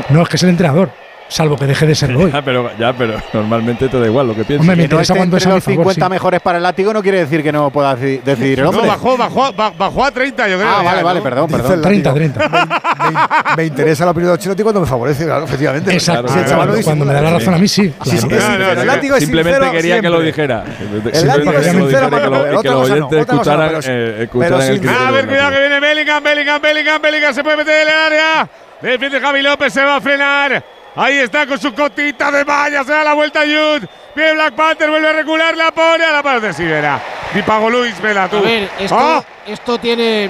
No, 0.09 0.21
es 0.23 0.29
que 0.29 0.35
es 0.37 0.43
el 0.43 0.49
entrenador. 0.49 0.89
Salvo 1.33 1.57
que 1.57 1.65
deje 1.65 1.87
de 1.87 1.95
serlo 1.95 2.19
hoy. 2.25 2.31
Ya, 2.33 2.41
pero, 2.43 2.69
ya, 2.77 2.93
pero 2.93 3.15
normalmente 3.33 3.89
te 3.89 3.99
da 3.99 4.05
igual 4.05 4.27
lo 4.27 4.35
que 4.35 4.43
piensas. 4.43 4.61
Hombre, 4.61 4.75
no 4.77 4.83
interesa 4.83 5.13
esté 5.13 5.17
cuando 5.17 5.37
es 5.37 5.45
los 5.45 5.63
favor, 5.63 5.77
50 5.93 6.05
sí. 6.05 6.09
mejores 6.11 6.41
para 6.41 6.57
el 6.57 6.63
látigo 6.63 6.93
no 6.93 7.01
quiere 7.01 7.19
decir 7.19 7.41
que 7.41 7.51
no 7.51 7.71
pueda 7.71 7.97
deci- 7.97 8.21
decidir 8.21 8.59
el 8.59 8.65
No, 8.65 8.69
hombre. 8.69 8.87
bajó, 8.87 9.17
bajó, 9.17 9.51
ba- 9.53 9.73
bajó 9.75 10.05
a 10.05 10.11
30, 10.11 10.47
yo 10.47 10.57
creo. 10.57 10.69
ah, 10.69 10.83
vale, 10.83 10.99
¿no? 10.99 11.05
vale, 11.05 11.21
perdón, 11.21 11.49
perdón. 11.49 11.73
el 11.73 11.81
30, 11.81 12.09
látigo. 12.13 12.33
30. 12.35 12.49
Me, 12.49 13.11
me- 13.11 13.55
me 13.57 13.65
interesa 13.65 14.05
la 14.05 14.11
opinión 14.11 14.29
de 14.29 14.33
Ancelotti 14.35 14.61
cuando 14.61 14.81
me 14.81 14.85
favorece, 14.87 15.25
claro, 15.25 15.45
efectivamente. 15.45 15.91
Exacto. 15.91 16.33
El 16.37 16.45
chaval 16.45 16.67
no 16.77 16.83
cuando 16.83 17.05
me 17.05 17.13
da 17.13 17.21
la 17.21 17.31
razón 17.31 17.53
a 17.55 17.57
mí, 17.57 17.67
sí. 17.67 17.91
Sí, 18.03 18.17
sí, 18.19 18.27
claro. 18.27 18.43
es- 18.43 18.49
No, 18.49 18.57
no, 18.59 18.69
el 18.71 18.77
no, 18.77 18.85
látigo 18.85 19.15
es 19.15 19.23
Simplemente 19.23 19.57
sincero 19.59 19.71
quería 19.75 20.01
que 20.01 20.09
lo 20.09 20.19
dijera. 20.21 20.57
látigo 20.57 20.75
Simplemente 20.77 21.09
es 21.09 21.19
quería 21.23 21.33
que 21.33 21.39
lo 21.45 21.61
sincero, 21.63 22.09
que 22.09 22.19
los 22.19 22.63
no, 22.63 22.79
oyentes 22.79 23.11
no, 23.27 23.33
escucharan, 23.33 23.69
el 23.69 23.75
A 23.75 23.79
ver, 23.79 24.29
cuidado 24.29 24.59
que 24.59 24.67
Látigo. 24.69 25.59
viene 25.59 25.79
Bellingham, 25.79 26.23
Bellingham, 26.23 26.61
Bellingham, 26.61 27.01
Bellingham. 27.01 27.33
Se 27.33 27.43
puede 27.43 27.57
meter 27.57 27.73
en 27.81 27.87
el 27.87 27.93
área. 27.93 28.49
Defiende 28.83 29.19
Javi 29.19 29.41
López, 29.41 29.73
se 29.73 29.83
va 29.83 29.95
a 29.95 30.01
frenar. 30.01 30.63
Ahí 30.95 31.17
está 31.19 31.47
con 31.47 31.59
su 31.59 31.73
cotita 31.73 32.31
de 32.31 32.45
malla. 32.45 32.83
Se 32.83 32.91
da 32.91 33.03
la 33.03 33.13
vuelta 33.13 33.41
a 33.41 33.43
Jude. 33.43 33.87
Viene 34.15 34.33
Black 34.33 34.53
Panther, 34.53 34.89
vuelve 34.89 35.09
a 35.09 35.13
recular, 35.13 35.57
la 35.57 35.71
pone 35.71 36.03
a 36.03 36.11
la 36.11 36.21
parte 36.21 36.47
de 36.47 36.53
Sivera. 36.53 37.01
Y 37.33 37.41
pago 37.41 37.69
Luis, 37.69 37.99
vela 37.99 38.29
tú. 38.29 38.37
A 38.37 38.41
ver, 38.41 38.69
esto, 38.79 38.95
¡Ah! 38.97 39.23
esto 39.47 39.77
tiene. 39.79 40.29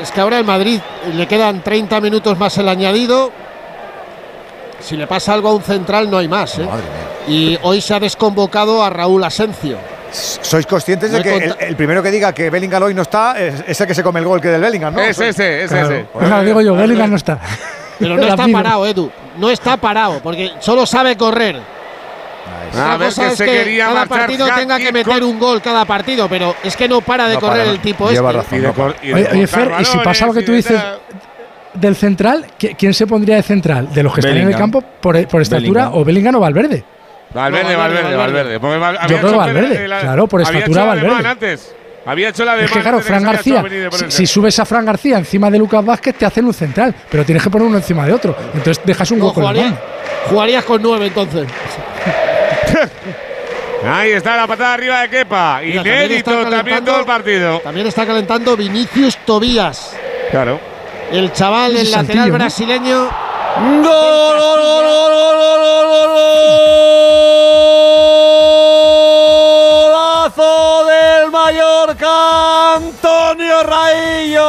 Es 0.00 0.10
que 0.10 0.20
ahora 0.20 0.38
el 0.38 0.44
Madrid 0.44 0.80
le 1.12 1.26
quedan 1.28 1.62
30 1.62 2.00
minutos 2.00 2.38
más 2.38 2.56
el 2.58 2.68
añadido. 2.68 3.30
Si 4.80 4.96
le 4.96 5.06
pasa 5.06 5.34
algo 5.34 5.50
a 5.50 5.54
un 5.54 5.62
central, 5.62 6.10
no 6.10 6.18
hay 6.18 6.28
más. 6.28 6.58
¿eh? 6.58 6.68
Y 7.28 7.58
hoy 7.62 7.80
se 7.80 7.94
ha 7.94 8.00
desconvocado 8.00 8.82
a 8.82 8.90
Raúl 8.90 9.22
Asencio. 9.22 9.78
¿Sois 10.10 10.66
conscientes 10.66 11.10
No 11.10 11.18
de 11.18 11.24
que 11.24 11.54
el, 11.66 11.76
primero 11.76 12.02
que 12.02 12.10
diga 12.10 12.32
que 12.32 12.48
Bellingham 12.48 12.82
hoy 12.84 12.94
no 12.94 13.02
está 13.02 13.34
es, 13.38 13.80
el 13.80 13.86
que 13.86 13.94
se 13.94 14.02
come 14.02 14.20
el 14.20 14.26
gol 14.26 14.40
que 14.40 14.48
del 14.48 14.60
Bellingham, 14.60 14.94
¿no? 14.94 15.00
Es 15.00 15.18
ese, 15.18 15.64
es 15.64 15.70
Claro. 15.70 15.90
ese. 15.90 16.06
Pues 16.12 16.44
digo 16.44 16.60
yo, 16.60 16.74
Bellingham 16.74 17.10
no 17.10 17.16
está. 17.16 17.38
Pero 17.98 18.16
no 18.16 18.26
está 18.28 18.46
parado, 18.48 18.86
Edu. 18.86 19.10
No 19.38 19.50
está 19.50 19.76
parado, 19.76 20.20
porque 20.22 20.52
solo 20.60 20.86
sabe 20.86 21.16
correr. 21.16 21.56
A 21.56 22.76
Una 22.76 22.96
ver 22.96 23.08
cosa 23.08 23.22
que 23.22 23.28
es 23.28 23.38
se 23.38 23.44
que 23.44 23.52
quería 23.52 23.86
cada 23.86 24.06
partido 24.06 24.46
tenga 24.54 24.78
que 24.78 24.92
meter 24.92 25.12
con- 25.20 25.22
un 25.22 25.38
gol 25.38 25.62
cada 25.62 25.84
partido, 25.84 26.28
pero 26.28 26.56
es 26.62 26.76
que 26.76 26.88
no 26.88 27.00
para 27.00 27.28
de 27.28 27.34
No 27.34 27.40
correr 27.40 27.60
para, 27.60 27.70
el 27.70 27.80
tipo 27.80 28.10
lleva 28.10 28.30
este. 28.30 28.42
razón. 28.42 28.58
Y 28.58 28.62
de 28.62 28.72
cor- 28.72 28.96
y 29.02 29.08
de 29.08 29.14
Oye, 29.14 29.46
Fer, 29.46 29.72
y 29.80 29.84
si 29.84 29.98
pasa 29.98 30.26
lo 30.26 30.32
que 30.34 30.42
tú 30.42 30.52
dices 30.52 30.80
del 31.74 31.96
central, 31.96 32.46
¿qui- 32.58 32.74
¿quién 32.76 32.92
se 32.94 33.06
pondría 33.06 33.36
de 33.36 33.42
central? 33.42 33.92
¿De 33.92 34.02
los 34.02 34.12
que 34.14 34.20
están 34.20 34.36
en 34.36 34.48
el 34.48 34.56
campo 34.56 34.80
por, 34.82 35.26
por 35.28 35.40
estatura 35.42 35.82
Bellingham. 35.84 36.00
o 36.00 36.04
Bellingham 36.04 36.34
o 36.36 36.40
Valverde? 36.40 36.84
Valverde, 37.32 37.72
No, 37.72 37.78
Valverde, 37.78 38.16
Valverde, 38.16 38.54
había 39.00 39.20
creo 39.20 39.36
Valverde, 39.36 39.88
la- 39.88 40.00
claro, 40.00 40.26
por 40.28 40.40
estatura 40.42 40.84
Valverde. 40.84 41.26
Antes. 41.28 41.74
Había 42.06 42.28
hecho 42.28 42.44
la 42.44 42.54
de 42.56 42.64
Es 42.66 42.70
que 42.70 42.80
claro, 42.80 43.00
Fran 43.00 43.22
García, 43.22 43.64
si, 44.08 44.26
subes 44.26 44.58
a 44.58 44.64
Fran 44.66 44.84
García 44.84 45.16
encima 45.18 45.50
de 45.50 45.58
Lucas 45.58 45.84
Vázquez, 45.84 46.14
te 46.16 46.26
hacen 46.26 46.44
un 46.44 46.52
central, 46.52 46.94
pero 47.10 47.24
tienes 47.24 47.42
que 47.42 47.48
poner 47.50 47.66
uno 47.66 47.78
encima 47.78 48.04
de 48.06 48.12
otro. 48.12 48.36
Entonces 48.54 48.80
dejas 48.84 49.10
un 49.12 49.20
No, 49.20 49.28
hueco 49.28 49.40
en 49.40 49.44
la 49.46 49.50
jugaría- 49.52 49.70
mano. 49.70 49.78
jugarías 50.28 50.64
con 50.64 50.82
nueve 50.82 51.06
entonces. 51.06 51.46
Ahí 53.86 54.12
está 54.12 54.36
la 54.36 54.46
patada 54.46 54.74
arriba 54.74 55.00
de 55.02 55.08
Kepa. 55.10 55.60
Mira, 55.62 55.74
también 55.76 55.96
Inédito 56.06 56.30
está 56.30 56.42
también 56.42 56.64
calentando- 56.64 56.90
todo 56.90 57.00
el 57.00 57.06
partido. 57.06 57.58
También 57.60 57.86
está 57.86 58.06
calentando 58.06 58.56
Vinicius 58.56 59.16
Tobías. 59.26 59.94
Claro. 60.30 60.58
El 61.12 61.32
chaval, 61.32 61.76
el 61.76 61.90
lateral 61.90 62.28
¿no? 62.28 62.34
brasileño. 62.34 63.08
¡Gol, 63.56 63.82
gol, 63.82 64.60
gol, 64.60 64.84
gol, 64.84 65.12
gol, 65.12 65.58
gol, 65.60 65.86
gol, 65.86 66.08
gol! 66.08 67.63
¡Golazo 70.24 70.86
del 70.86 71.30
Mallorca, 71.30 72.76
Antonio 72.76 73.62
Raillo! 73.62 74.40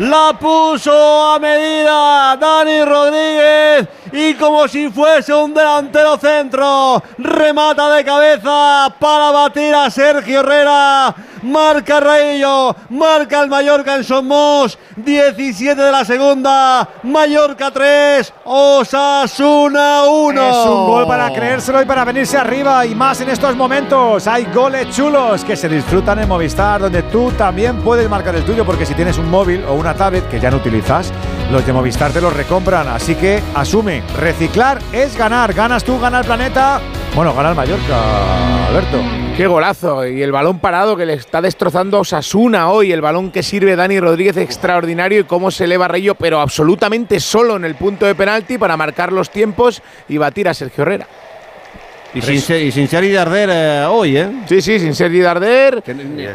La 0.00 0.36
puso 0.40 1.32
a 1.32 1.38
medida 1.38 2.36
Dani 2.36 2.84
Rodríguez 2.84 3.86
y 4.16 4.34
como 4.34 4.66
si 4.66 4.88
fuese 4.88 5.34
un 5.34 5.52
delantero 5.52 6.16
centro, 6.16 7.02
remata 7.18 7.94
de 7.94 8.02
cabeza 8.02 8.94
para 8.98 9.30
batir 9.30 9.74
a 9.74 9.90
Sergio 9.90 10.40
Herrera. 10.40 11.14
Marca 11.42 12.00
Raillo, 12.00 12.74
marca 12.88 13.42
el 13.42 13.48
Mallorca 13.48 13.94
en 13.94 14.04
Somos, 14.04 14.78
17 14.96 15.80
de 15.80 15.92
la 15.92 16.04
segunda, 16.04 16.88
Mallorca 17.04 17.70
3, 17.70 18.32
Osasuna 18.44 20.04
1. 20.04 20.48
Es 20.48 20.56
un 20.66 20.86
gol 20.86 21.06
para 21.06 21.32
creérselo 21.32 21.82
y 21.82 21.84
para 21.84 22.04
venirse 22.04 22.36
arriba 22.36 22.84
y 22.86 22.94
más 22.94 23.20
en 23.20 23.28
estos 23.28 23.54
momentos. 23.54 24.26
Hay 24.26 24.46
goles 24.46 24.88
chulos 24.96 25.44
que 25.44 25.56
se 25.56 25.68
disfrutan 25.68 26.18
en 26.18 26.28
Movistar, 26.28 26.80
donde 26.80 27.02
tú 27.04 27.30
también 27.32 27.80
puedes 27.82 28.08
marcar 28.08 28.34
el 28.34 28.44
tuyo, 28.44 28.64
porque 28.64 28.86
si 28.86 28.94
tienes 28.94 29.18
un 29.18 29.30
móvil 29.30 29.62
o 29.68 29.74
una 29.74 29.94
tablet 29.94 30.28
que 30.28 30.40
ya 30.40 30.50
no 30.50 30.56
utilizas, 30.56 31.12
los 31.50 31.64
de 31.64 31.72
Movistar 31.72 32.12
te 32.12 32.20
los 32.20 32.32
recompran. 32.32 32.88
Así 32.88 33.14
que 33.14 33.42
asume, 33.54 34.02
reciclar 34.18 34.80
es 34.92 35.16
ganar. 35.16 35.52
Ganas 35.52 35.84
tú, 35.84 35.98
gana 35.98 36.20
el 36.20 36.24
planeta. 36.24 36.80
Bueno, 37.14 37.34
gana 37.34 37.50
el 37.50 37.56
Mallorca, 37.56 38.68
Alberto. 38.68 39.00
Qué 39.36 39.46
golazo. 39.46 40.06
Y 40.06 40.22
el 40.22 40.32
balón 40.32 40.58
parado 40.58 40.96
que 40.96 41.06
le 41.06 41.14
está 41.14 41.40
destrozando 41.40 41.98
a 41.98 42.00
Osasuna 42.00 42.70
hoy. 42.70 42.92
El 42.92 43.00
balón 43.00 43.30
que 43.30 43.42
sirve 43.42 43.76
Dani 43.76 44.00
Rodríguez 44.00 44.36
extraordinario 44.38 45.20
y 45.20 45.24
cómo 45.24 45.50
se 45.50 45.64
eleva 45.64 45.88
Rayo, 45.88 46.14
pero 46.14 46.40
absolutamente 46.40 47.20
solo 47.20 47.56
en 47.56 47.64
el 47.64 47.74
punto 47.74 48.06
de 48.06 48.14
penalti 48.14 48.58
para 48.58 48.76
marcar 48.76 49.12
los 49.12 49.30
tiempos 49.30 49.82
y 50.08 50.18
batir 50.18 50.48
a 50.48 50.54
Sergio 50.54 50.82
Herrera. 50.82 51.06
Y 52.14 52.22
sin, 52.22 52.40
ser, 52.40 52.62
y 52.62 52.72
sin 52.72 52.88
ser 52.88 53.12
Darder 53.12 53.50
eh, 53.52 53.84
hoy, 53.88 54.16
¿eh? 54.16 54.28
Sí, 54.48 54.62
sí, 54.62 54.78
sin 54.78 54.94
Sergi 54.94 55.20
Darder. 55.20 55.82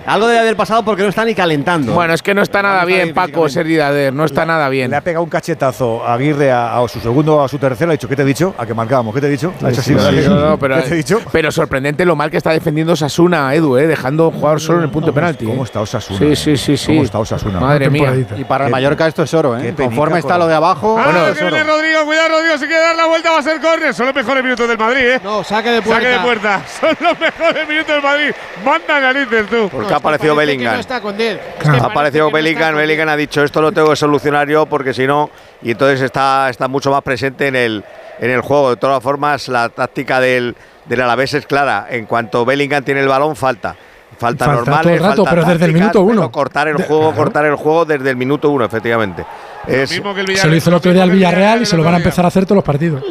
Algo 0.05 0.27
debe 0.27 0.39
haber 0.39 0.55
pasado 0.55 0.83
porque 0.83 1.03
no 1.03 1.09
está 1.09 1.25
ni 1.25 1.33
calentando. 1.33 1.93
Bueno, 1.93 2.13
es 2.13 2.21
que 2.21 2.33
no 2.33 2.41
está 2.41 2.61
nada 2.61 2.85
bien, 2.85 3.13
Paco, 3.13 3.49
Sergi 3.49 3.75
Darder. 3.75 4.13
No 4.13 4.25
está 4.25 4.45
nada 4.45 4.69
bien. 4.69 4.91
Le 4.91 4.97
ha 4.97 5.01
pegado 5.01 5.23
un 5.23 5.29
cachetazo 5.29 6.05
a 6.05 6.13
Aguirre 6.13 6.51
a, 6.51 6.77
a 6.77 6.87
su 6.87 6.99
segundo 6.99 7.37
o 7.37 7.43
a 7.43 7.47
su 7.47 7.57
tercero. 7.57 7.87
Le 7.87 7.93
ha 7.93 7.97
dicho, 7.97 8.07
¿qué 8.07 8.15
te 8.15 8.21
he 8.21 8.25
dicho? 8.25 8.53
A 8.57 8.65
que 8.65 8.73
marcábamos. 8.73 9.13
¿Qué 9.13 9.21
te 9.21 9.27
he 9.27 9.31
dicho? 9.31 9.53
No, 9.61 10.57
pero, 10.59 10.75
¿Qué 10.77 10.81
te 10.81 10.93
he 10.93 10.97
dicho? 10.97 11.21
pero 11.31 11.51
sorprendente 11.51 12.05
lo 12.05 12.15
mal 12.15 12.29
que 12.29 12.37
está 12.37 12.51
defendiendo 12.51 12.93
Osasuna, 12.93 13.53
Edu, 13.55 13.77
eh, 13.77 13.87
dejando 13.87 14.31
jugar 14.31 14.59
solo 14.59 14.79
en 14.79 14.85
el 14.85 14.91
punto 14.91 15.13
penalti. 15.13 15.45
¿Cómo 15.45 15.63
eh. 15.63 15.65
está 15.65 15.81
Osasuna? 15.81 16.19
Sí, 16.19 16.35
sí, 16.35 16.57
sí, 16.57 16.77
sí. 16.77 16.87
¿Cómo 16.87 17.03
está 17.03 17.19
Osasuna? 17.19 17.59
Madre 17.59 17.89
mía. 17.89 18.13
Y 18.37 18.43
para 18.43 18.65
el 18.65 18.71
Mallorca 18.71 19.07
esto 19.07 19.23
es 19.23 19.33
oro, 19.33 19.57
¿eh? 19.57 19.73
Conforme 19.75 20.19
está 20.19 20.37
lo 20.37 20.47
de 20.47 20.55
abajo, 20.55 20.97
Ah, 20.97 21.05
bueno, 21.05 21.33
que 21.33 21.41
viene 21.41 21.63
Rodrigo, 21.63 22.05
cuidado 22.05 22.29
Rodrigo, 22.29 22.57
si 22.57 22.65
quiere 22.65 22.81
dar 22.81 22.95
la 22.95 23.07
vuelta 23.07 23.31
va 23.31 23.39
a 23.39 23.43
ser 23.43 23.59
córner. 23.59 23.93
Son 23.93 24.05
los 24.05 24.15
mejores 24.15 24.43
minutos 24.43 24.67
del 24.67 24.77
Madrid, 24.77 25.01
¿eh? 25.01 25.19
No, 25.23 25.43
saque 25.61 25.71
de 25.71 25.81
puerta. 25.81 26.01
Saque 26.01 26.07
de 26.13 26.19
puerta. 26.19 26.61
Son 26.79 26.97
los 26.99 27.19
mejores 27.19 27.67
minutos 27.67 27.93
del 27.93 28.01
Madrid. 28.03 28.31
Manda 28.65 28.99
narices 28.99 29.47
tú. 29.47 29.69
Porque 29.71 29.93
ha 29.93 29.97
aparecido 29.97 30.35
Parece 30.35 30.51
que 30.51 30.57
Bellingham. 30.57 30.73
no 30.75 30.79
está 30.79 31.01
con 31.01 31.17
Diez. 31.17 31.39
Es 31.59 31.69
que 31.69 31.77
Ha 31.77 31.85
aparecido 31.85 32.25
no 32.25 32.31
Bellingham, 32.31 32.75
Bellingham 32.75 33.09
ha 33.09 33.15
dicho 33.15 33.43
esto 33.43 33.61
lo 33.61 33.71
tengo 33.71 33.89
que 33.89 33.95
solucionar 33.95 34.47
yo 34.47 34.65
porque 34.65 34.93
si 34.93 35.05
no, 35.07 35.29
y 35.61 35.71
entonces 35.71 36.01
está, 36.01 36.49
está 36.49 36.67
mucho 36.67 36.91
más 36.91 37.01
presente 37.03 37.47
en 37.47 37.55
el, 37.55 37.83
en 38.19 38.29
el 38.31 38.41
juego. 38.41 38.69
De 38.71 38.77
todas 38.77 39.01
formas, 39.03 39.47
la 39.47 39.69
táctica 39.69 40.19
del, 40.19 40.55
del 40.85 41.01
Alavés 41.01 41.33
es 41.33 41.45
clara. 41.45 41.87
En 41.89 42.05
cuanto 42.05 42.43
Bellingham 42.45 42.83
tiene 42.83 43.01
el 43.01 43.07
balón, 43.07 43.35
falta. 43.35 43.75
Falta, 44.19 44.45
Falta 44.45 44.55
normales, 44.59 44.83
todo 44.83 44.93
el 44.93 44.99
rato, 44.99 45.25
falta 45.25 45.29
pero 45.31 45.45
desde 45.53 45.65
el 45.65 45.73
minuto 45.73 46.01
uno. 46.01 46.31
cortar 46.31 46.67
el 46.67 46.75
De- 46.77 46.83
juego, 46.83 47.07
claro. 47.09 47.17
cortar 47.23 47.45
el 47.45 47.55
juego 47.55 47.85
desde 47.85 48.09
el 48.11 48.15
minuto 48.17 48.49
uno, 48.51 48.63
efectivamente. 48.65 49.25
Es, 49.65 49.89
mismo 49.89 50.13
que 50.13 50.21
el 50.21 50.37
Se 50.37 50.47
lo 50.47 50.55
hizo 50.55 50.69
el 50.69 50.75
otro 50.75 50.93
día 50.93 51.01
al 51.03 51.09
Villarreal 51.11 51.61
y 51.63 51.65
se 51.65 51.75
lo 51.75 51.83
van 51.83 51.95
a 51.95 51.97
empezar 51.97 52.25
a 52.25 52.27
hacer 52.27 52.43
todos 52.45 52.57
los 52.57 52.63
partidos. 52.65 53.03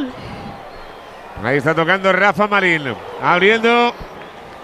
Ahí 1.44 1.58
está 1.58 1.74
tocando 1.74 2.12
Rafa 2.12 2.46
Marín. 2.46 2.94
Abriendo. 3.22 3.92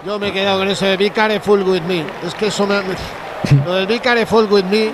Yo 0.05 0.19
me 0.19 0.27
he 0.29 0.33
quedado 0.33 0.59
con 0.59 0.67
eso 0.67 0.85
de 0.85 0.95
Be 0.97 1.09
careful 1.09 1.63
with 1.63 1.81
me. 1.81 2.05
Es 2.25 2.33
que 2.35 2.47
eso 2.47 2.65
me. 2.67 2.79
Lo 3.65 3.75
del 3.75 3.87
Be 3.87 3.99
careful 3.99 4.45
with 4.51 4.63
me 4.65 4.85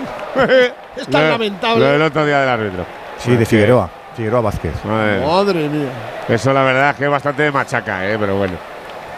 es 0.98 1.08
tan 1.12 1.24
Lo- 1.24 1.30
lamentable. 1.32 1.80
Lo 1.86 1.92
del 1.92 2.02
otro 2.04 2.26
día 2.26 2.40
del 2.40 2.50
árbitro. 2.50 2.86
Sí, 3.18 3.36
de 3.36 3.46
Figueroa. 3.46 3.90
Figueroa 4.16 4.42
Vázquez. 4.42 4.74
Madre. 4.86 5.26
Madre 5.26 5.70
mía. 5.70 5.90
Eso 6.30 6.54
la 6.54 6.64
verdad 6.64 6.92
es 6.92 6.96
que 6.98 7.06
es 7.06 7.10
bastante 7.12 7.44
de 7.44 7.52
machaca, 7.52 8.08
¿eh? 8.10 8.18
pero 8.20 8.38
bueno. 8.38 8.54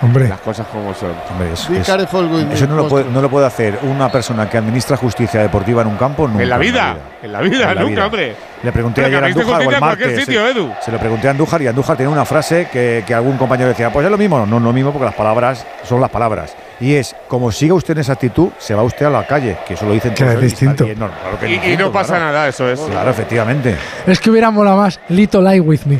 Hombre. 0.01 0.27
Las 0.27 0.39
cosas 0.41 0.67
como 0.67 0.93
son. 0.93 1.13
Hombre, 1.31 1.53
es- 1.53 1.69
es- 1.69 1.85
careful 1.87 2.25
with 2.25 2.45
me. 2.45 2.53
eso 2.55 2.67
no 2.67 2.75
lo, 2.75 2.87
puede, 2.87 3.05
no 3.09 3.21
lo 3.21 3.29
puede 3.29 3.45
hacer 3.45 3.79
una 3.83 4.09
persona 4.11 4.49
que 4.49 4.57
administra 4.57 4.97
justicia 4.97 5.41
deportiva 5.41 5.81
en 5.83 5.87
un 5.87 5.97
campo 5.97 6.27
nunca. 6.27 6.43
en 6.43 6.49
la 6.49 6.57
vida. 6.57 6.81
En 6.81 6.87
la 6.87 6.93
vida, 6.93 7.03
En 7.25 7.31
la 7.33 7.41
nunca, 7.41 7.87
vida. 7.87 8.05
hombre. 8.05 8.35
Le 8.63 8.71
pregunté 8.71 9.01
Pero 9.03 9.17
ayer 9.17 9.23
a 9.23 9.27
Andújar 9.27 9.61
o 9.61 9.69
el 9.69 9.73
en 9.75 9.79
martes. 9.79 10.19
sitio, 10.19 10.45
se, 10.45 10.51
Edu. 10.51 10.71
se 10.81 10.91
lo 10.91 10.97
pregunté 10.97 11.27
a 11.27 11.31
Andújar 11.31 11.61
y 11.61 11.67
Andújar 11.67 11.97
tenía 11.97 12.09
una 12.11 12.25
frase 12.25 12.67
que, 12.71 13.03
que 13.05 13.13
algún 13.13 13.37
compañero 13.37 13.69
decía, 13.69 13.91
pues 13.91 14.05
es 14.05 14.11
lo 14.11 14.17
mismo. 14.17 14.39
No, 14.39 14.45
no 14.45 14.57
es 14.57 14.63
lo 14.63 14.73
mismo 14.73 14.91
porque 14.91 15.05
las 15.05 15.13
palabras 15.15 15.65
son 15.83 16.01
las 16.01 16.09
palabras. 16.09 16.55
Y 16.79 16.95
es, 16.95 17.15
como 17.27 17.51
siga 17.51 17.73
usted 17.73 17.93
en 17.93 17.99
esa 18.01 18.13
actitud, 18.13 18.49
se 18.57 18.73
va 18.75 18.83
usted 18.83 19.05
a 19.05 19.09
la 19.09 19.25
calle, 19.25 19.57
que 19.67 19.75
eso 19.75 19.85
lo 19.85 19.93
dicen 19.93 20.13
Que 20.13 20.23
todos 20.23 20.35
es 20.35 20.39
y 20.41 20.43
distinto. 20.45 20.83
bien, 20.85 20.99
no, 20.99 21.07
claro 21.09 21.39
que 21.39 21.45
es 21.45 21.51
Y, 21.51 21.53
y 21.55 21.57
distinto, 21.59 21.85
no 21.85 21.91
pasa 21.91 22.15
claro. 22.15 22.25
nada, 22.25 22.47
eso 22.47 22.69
es. 22.69 22.79
Claro, 22.79 23.09
efectivamente. 23.11 23.75
Es 24.07 24.19
que 24.19 24.29
hubiera 24.31 24.51
mola 24.51 24.75
más 24.75 24.99
Little 25.09 25.41
Lie 25.41 25.59
with 25.61 25.81
me. 25.85 25.99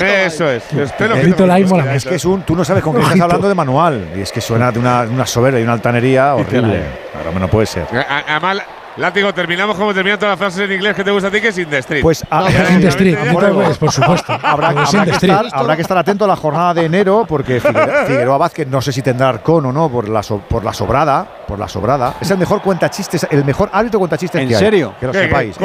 Eso 0.00 0.50
es. 0.50 0.64
Little 0.72 1.64
mola 1.66 1.94
Es 1.94 2.04
que 2.04 2.16
es 2.16 2.24
un, 2.24 2.42
tú 2.42 2.54
no 2.56 2.64
sabes 2.64 2.82
con 2.82 2.94
qué 2.96 3.02
estás 3.02 3.20
hablando 3.20 3.48
de 3.48 3.54
manual. 3.54 4.08
Y 4.16 4.20
es 4.20 4.32
que 4.32 4.40
suena 4.40 4.70
de 4.72 4.78
una, 4.78 5.02
una 5.02 5.26
soberbia 5.26 5.60
y 5.60 5.62
una 5.62 5.72
altanería 5.74 6.34
horrible. 6.34 6.82
Claro, 7.12 7.38
no 7.38 7.48
puede 7.48 7.66
ser. 7.66 7.84
A- 8.08 8.24
Además, 8.28 8.58
Látigo, 8.96 9.34
terminamos 9.34 9.76
como 9.76 9.92
terminan 9.92 10.18
todas 10.18 10.32
las 10.32 10.38
frases 10.38 10.68
en 10.68 10.72
inglés 10.76 10.96
que 10.96 11.04
te 11.04 11.10
gusta 11.10 11.28
a 11.28 11.30
ti, 11.30 11.40
que 11.40 11.48
es 11.48 11.58
in 11.58 11.68
the 11.68 11.78
street. 11.78 12.02
Pues 12.02 12.24
a- 12.30 12.48
Ya 12.48 12.48
In 12.48 12.54
the 12.80 12.88
directamente 12.88 12.88
street, 12.88 13.14
ya- 13.14 13.48
a 13.48 13.68
ves, 13.68 13.78
por 13.78 13.92
supuesto. 13.92 14.32
Habrá, 14.42 14.68
Pero 14.68 14.80
habrá 14.80 15.04
que 15.04 15.10
estar, 15.10 15.46
habrá 15.52 15.76
que 15.76 15.82
estar 15.82 15.98
atento 15.98 16.24
a 16.24 16.28
la 16.28 16.36
jornada 16.36 16.72
de 16.74 16.86
enero 16.86 17.26
porque 17.28 17.60
Figueroa, 17.60 18.04
Figueroa 18.06 18.38
Vázquez 18.38 18.66
no 18.68 18.80
sé 18.80 18.92
si 18.92 19.02
tendrá 19.02 19.28
arcón 19.28 19.66
o 19.66 19.72
no 19.72 19.90
por 19.90 20.08
la, 20.08 20.22
so- 20.22 20.38
por 20.48 20.64
la 20.64 20.72
sobrada. 20.72 21.26
Por 21.46 21.58
la 21.60 21.68
sobrada. 21.68 22.14
Es 22.20 22.30
el 22.30 22.38
mejor 22.38 22.60
cuentachistes, 22.62 23.26
el 23.30 23.44
mejor 23.44 23.68
árbitro 23.72 23.98
cuentachistes 24.00 24.40
¿En 24.40 24.48
que 24.48 24.56
hay. 24.56 24.60
serio? 24.60 24.94
Que 24.98 25.06
lo 25.06 25.12
sepáis. 25.12 25.56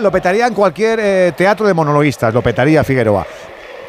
Lo 0.00 0.10
petaría 0.10 0.46
en 0.46 0.54
cualquier 0.54 0.98
eh, 1.00 1.32
teatro 1.36 1.66
de 1.66 1.74
monologuistas, 1.74 2.34
lo 2.34 2.42
petaría 2.42 2.82
Figueroa. 2.84 3.26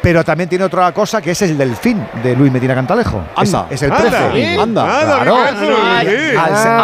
Pero 0.06 0.22
también 0.22 0.48
tiene 0.48 0.64
otra 0.64 0.92
cosa 0.92 1.20
que 1.20 1.32
es 1.32 1.42
el 1.42 1.58
delfín 1.58 2.06
de 2.22 2.36
Luis 2.36 2.52
Medina 2.52 2.76
Cantalejo. 2.76 3.24
Es- 3.42 3.52
Anda. 3.52 3.66
Es, 3.68 3.82
el 3.82 3.90
Anda. 3.90 4.30
precio. 4.30 4.62
Anda. 4.62 5.00
Anda, 5.00 5.18
Claro. 5.24 5.36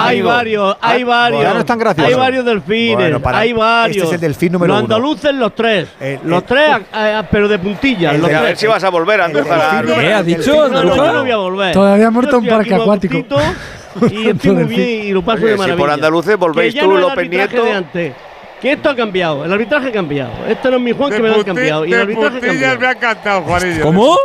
Hay 0.01 0.23
varios, 0.23 0.76
hay 0.81 1.05
varios. 1.05 1.42
ya 1.44 1.55
no 1.55 1.60
es 1.60 1.67
tan 1.67 1.78
gracioso. 1.78 2.09
Hay 2.09 2.15
varios 2.15 2.44
delfines, 2.44 2.97
Bueno, 2.97 3.20
para- 3.20 3.39
hay 3.39 3.52
varios. 3.52 3.97
este 3.99 4.09
es 4.09 4.12
el 4.15 4.20
delfín 4.20 4.51
número 4.55 4.75
Los 4.75 4.83
uno. 4.83 4.97
andaluces, 4.97 5.33
los 5.34 5.55
tres. 5.55 5.86
El- 6.01 6.18
los 6.25 6.42
el- 6.42 6.49
tres, 6.49 6.70
a- 6.92 7.18
a- 7.20 7.23
pero 7.23 7.47
de 7.47 7.60
puntillas. 7.60 8.12
el 8.12 8.23
los 8.23 8.28
de- 8.28 8.34
a 8.34 8.41
ver 8.41 8.49
tres. 8.51 8.59
si 8.59 8.67
vas 8.67 8.83
a 8.83 8.89
volver, 8.91 9.20
Andújar. 9.20 9.60
a- 9.60 9.83
delfín 9.83 10.01
¿Qué 10.01 10.12
has 10.12 10.20
el 10.20 10.26
dicho, 10.26 10.52
No, 10.57 10.68
no, 10.68 10.78
Andújar? 10.81 10.97
yo 11.07 11.12
no 11.12 11.20
voy 11.20 11.31
a 11.31 11.36
volver. 11.36 11.73
Todavía 11.75 12.07
ha 12.09 12.10
muerto 12.10 12.39
un 12.39 12.47
parque 12.49 12.75
acuático. 12.75 13.17
Y 14.10 14.28
estoy 14.31 14.51
muy 14.52 14.65
bien 14.65 15.07
y 15.07 15.12
lo 15.12 15.23
paso 15.23 15.44
Oye, 15.44 15.52
de 15.52 15.52
si 15.52 15.59
por 15.59 15.68
maravilla. 15.68 15.94
andaluces 15.94 16.36
volvéis 16.36 16.75
Que 16.75 16.81
ya 16.81 16.84
tú, 16.86 16.91
no 16.91 16.97
el 16.97 17.02
López 17.02 17.31
Nieto. 17.31 17.62
Que 18.62 18.73
esto 18.74 18.91
ha 18.91 18.94
cambiado, 18.94 19.44
el 19.44 19.52
arbitraje 19.52 19.89
ha 19.89 19.92
cambiado. 19.92 20.31
Este 20.47 20.70
no 20.70 20.76
es 20.76 20.82
mi 20.82 20.92
Juan 20.92 21.10
De 21.10 21.16
que 21.16 21.23
me 21.23 21.28
lo 21.31 21.34
han 21.34 21.42
cambiado. 21.42 21.84
Y 21.84 21.92
el 21.92 22.00
arbitraje 22.00 22.41
cambiado. 22.41 22.78
me 22.78 22.86
ha 22.86 22.92
encantado, 22.92 23.42
Juanillo. 23.42 23.82
¿Cómo? 23.82 24.16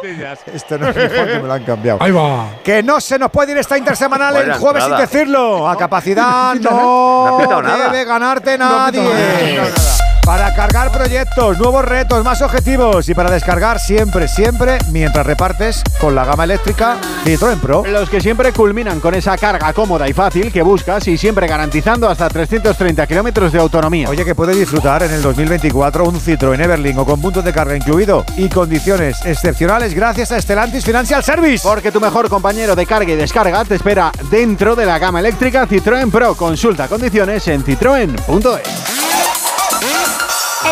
Esto 0.53 0.77
no 0.77 0.89
es 0.89 0.95
mejor 0.95 1.27
que 1.27 1.39
me 1.39 1.47
lo 1.47 1.53
han 1.53 1.63
cambiado. 1.63 1.97
Ahí 2.03 2.11
va. 2.11 2.49
Que 2.63 2.83
no 2.83 3.01
se 3.01 3.17
nos 3.17 3.31
puede 3.31 3.53
ir 3.53 3.57
esta 3.57 3.79
intersemanal 3.79 4.35
el 4.35 4.53
jueves 4.53 4.83
sin 4.83 4.95
decirlo. 4.95 5.67
A 5.67 5.75
capacidad 5.75 6.53
No 6.61 7.39
no 7.61 7.77
debe 7.77 8.05
ganarte 8.05 8.57
No 8.59 8.69
nadie. 8.69 9.01
nada. 9.01 10.16
Para 10.27 10.53
cargar 10.53 10.91
proyectos, 10.91 11.57
nuevos 11.57 11.85
retos, 11.85 12.21
más 12.21 12.41
objetivos 12.41 13.07
y 13.07 13.13
para 13.13 13.31
descargar 13.31 13.79
siempre, 13.79 14.27
siempre, 14.27 14.77
mientras 14.91 15.25
repartes 15.25 15.81
con 16.01 16.15
la 16.15 16.25
gama 16.25 16.43
eléctrica 16.43 16.97
Citroën 17.23 17.57
Pro. 17.61 17.85
Los 17.87 18.09
que 18.09 18.19
siempre 18.19 18.51
culminan 18.51 18.99
con 18.99 19.15
esa 19.15 19.37
carga 19.37 19.71
cómoda 19.71 20.05
y 20.09 20.11
fácil 20.11 20.51
que 20.51 20.61
buscas 20.61 21.07
y 21.07 21.17
siempre 21.17 21.47
garantizando 21.47 22.09
hasta 22.09 22.27
330 22.27 23.07
kilómetros 23.07 23.53
de 23.53 23.59
autonomía. 23.59 24.09
Oye, 24.09 24.25
que 24.25 24.35
puedes 24.35 24.57
disfrutar 24.57 25.01
en 25.03 25.13
el 25.13 25.21
2024 25.21 26.03
un 26.03 26.19
Citroën 26.19 26.61
Everling 26.61 26.97
o 26.97 27.05
con 27.05 27.21
puntos 27.21 27.45
de 27.45 27.53
carga 27.53 27.77
incluido 27.77 28.25
y 28.35 28.49
condiciones 28.49 29.25
excepcionales 29.25 29.93
gracias 29.93 30.33
a 30.33 30.41
Stellantis 30.41 30.83
Financial 30.83 31.23
Service. 31.23 31.65
Porque 31.65 31.89
tu 31.89 32.01
mejor 32.01 32.27
compañero 32.27 32.75
de 32.75 32.85
carga 32.85 33.13
y 33.13 33.15
descarga 33.15 33.63
te 33.63 33.75
espera 33.75 34.11
dentro 34.29 34.75
de 34.75 34.87
la 34.87 34.99
gama 34.99 35.21
eléctrica 35.21 35.65
Citroën 35.65 36.11
Pro. 36.11 36.35
Consulta 36.35 36.89
condiciones 36.89 37.47
en 37.47 37.63
citroen.es. 37.63 39.06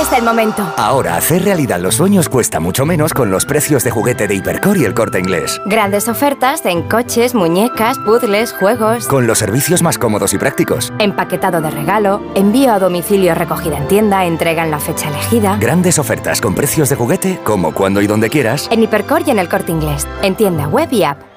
Es 0.01 0.11
el 0.11 0.23
momento. 0.23 0.73
Ahora 0.77 1.15
hacer 1.15 1.43
realidad 1.43 1.79
los 1.79 1.95
sueños 1.95 2.27
cuesta 2.27 2.59
mucho 2.59 2.85
menos 2.85 3.13
con 3.13 3.31
los 3.31 3.45
precios 3.45 3.83
de 3.83 3.91
juguete 3.91 4.27
de 4.27 4.35
Hipercor 4.35 4.77
y 4.77 4.83
el 4.83 4.93
corte 4.93 5.19
inglés. 5.19 5.61
Grandes 5.65 6.09
ofertas 6.09 6.65
en 6.65 6.81
coches, 6.81 7.33
muñecas, 7.33 7.97
puzzles, 7.99 8.51
juegos. 8.51 9.07
Con 9.07 9.25
los 9.25 9.37
servicios 9.37 9.81
más 9.81 9.97
cómodos 9.97 10.33
y 10.33 10.37
prácticos. 10.37 10.91
Empaquetado 10.99 11.61
de 11.61 11.71
regalo, 11.71 12.21
envío 12.35 12.73
a 12.73 12.79
domicilio 12.79 13.35
recogida 13.35 13.77
en 13.77 13.87
tienda, 13.87 14.25
entrega 14.25 14.65
en 14.65 14.71
la 14.71 14.79
fecha 14.79 15.07
elegida. 15.07 15.57
Grandes 15.61 15.97
ofertas 15.97 16.41
con 16.41 16.55
precios 16.55 16.89
de 16.89 16.95
juguete, 16.95 17.39
como 17.45 17.73
cuando 17.73 18.01
y 18.01 18.07
donde 18.07 18.29
quieras. 18.29 18.67
En 18.71 18.83
Hipercor 18.83 19.21
y 19.25 19.31
en 19.31 19.39
el 19.39 19.47
corte 19.47 19.71
inglés. 19.71 20.05
En 20.23 20.35
tienda 20.35 20.67
web 20.67 20.89
y 20.91 21.03
app. 21.03 21.34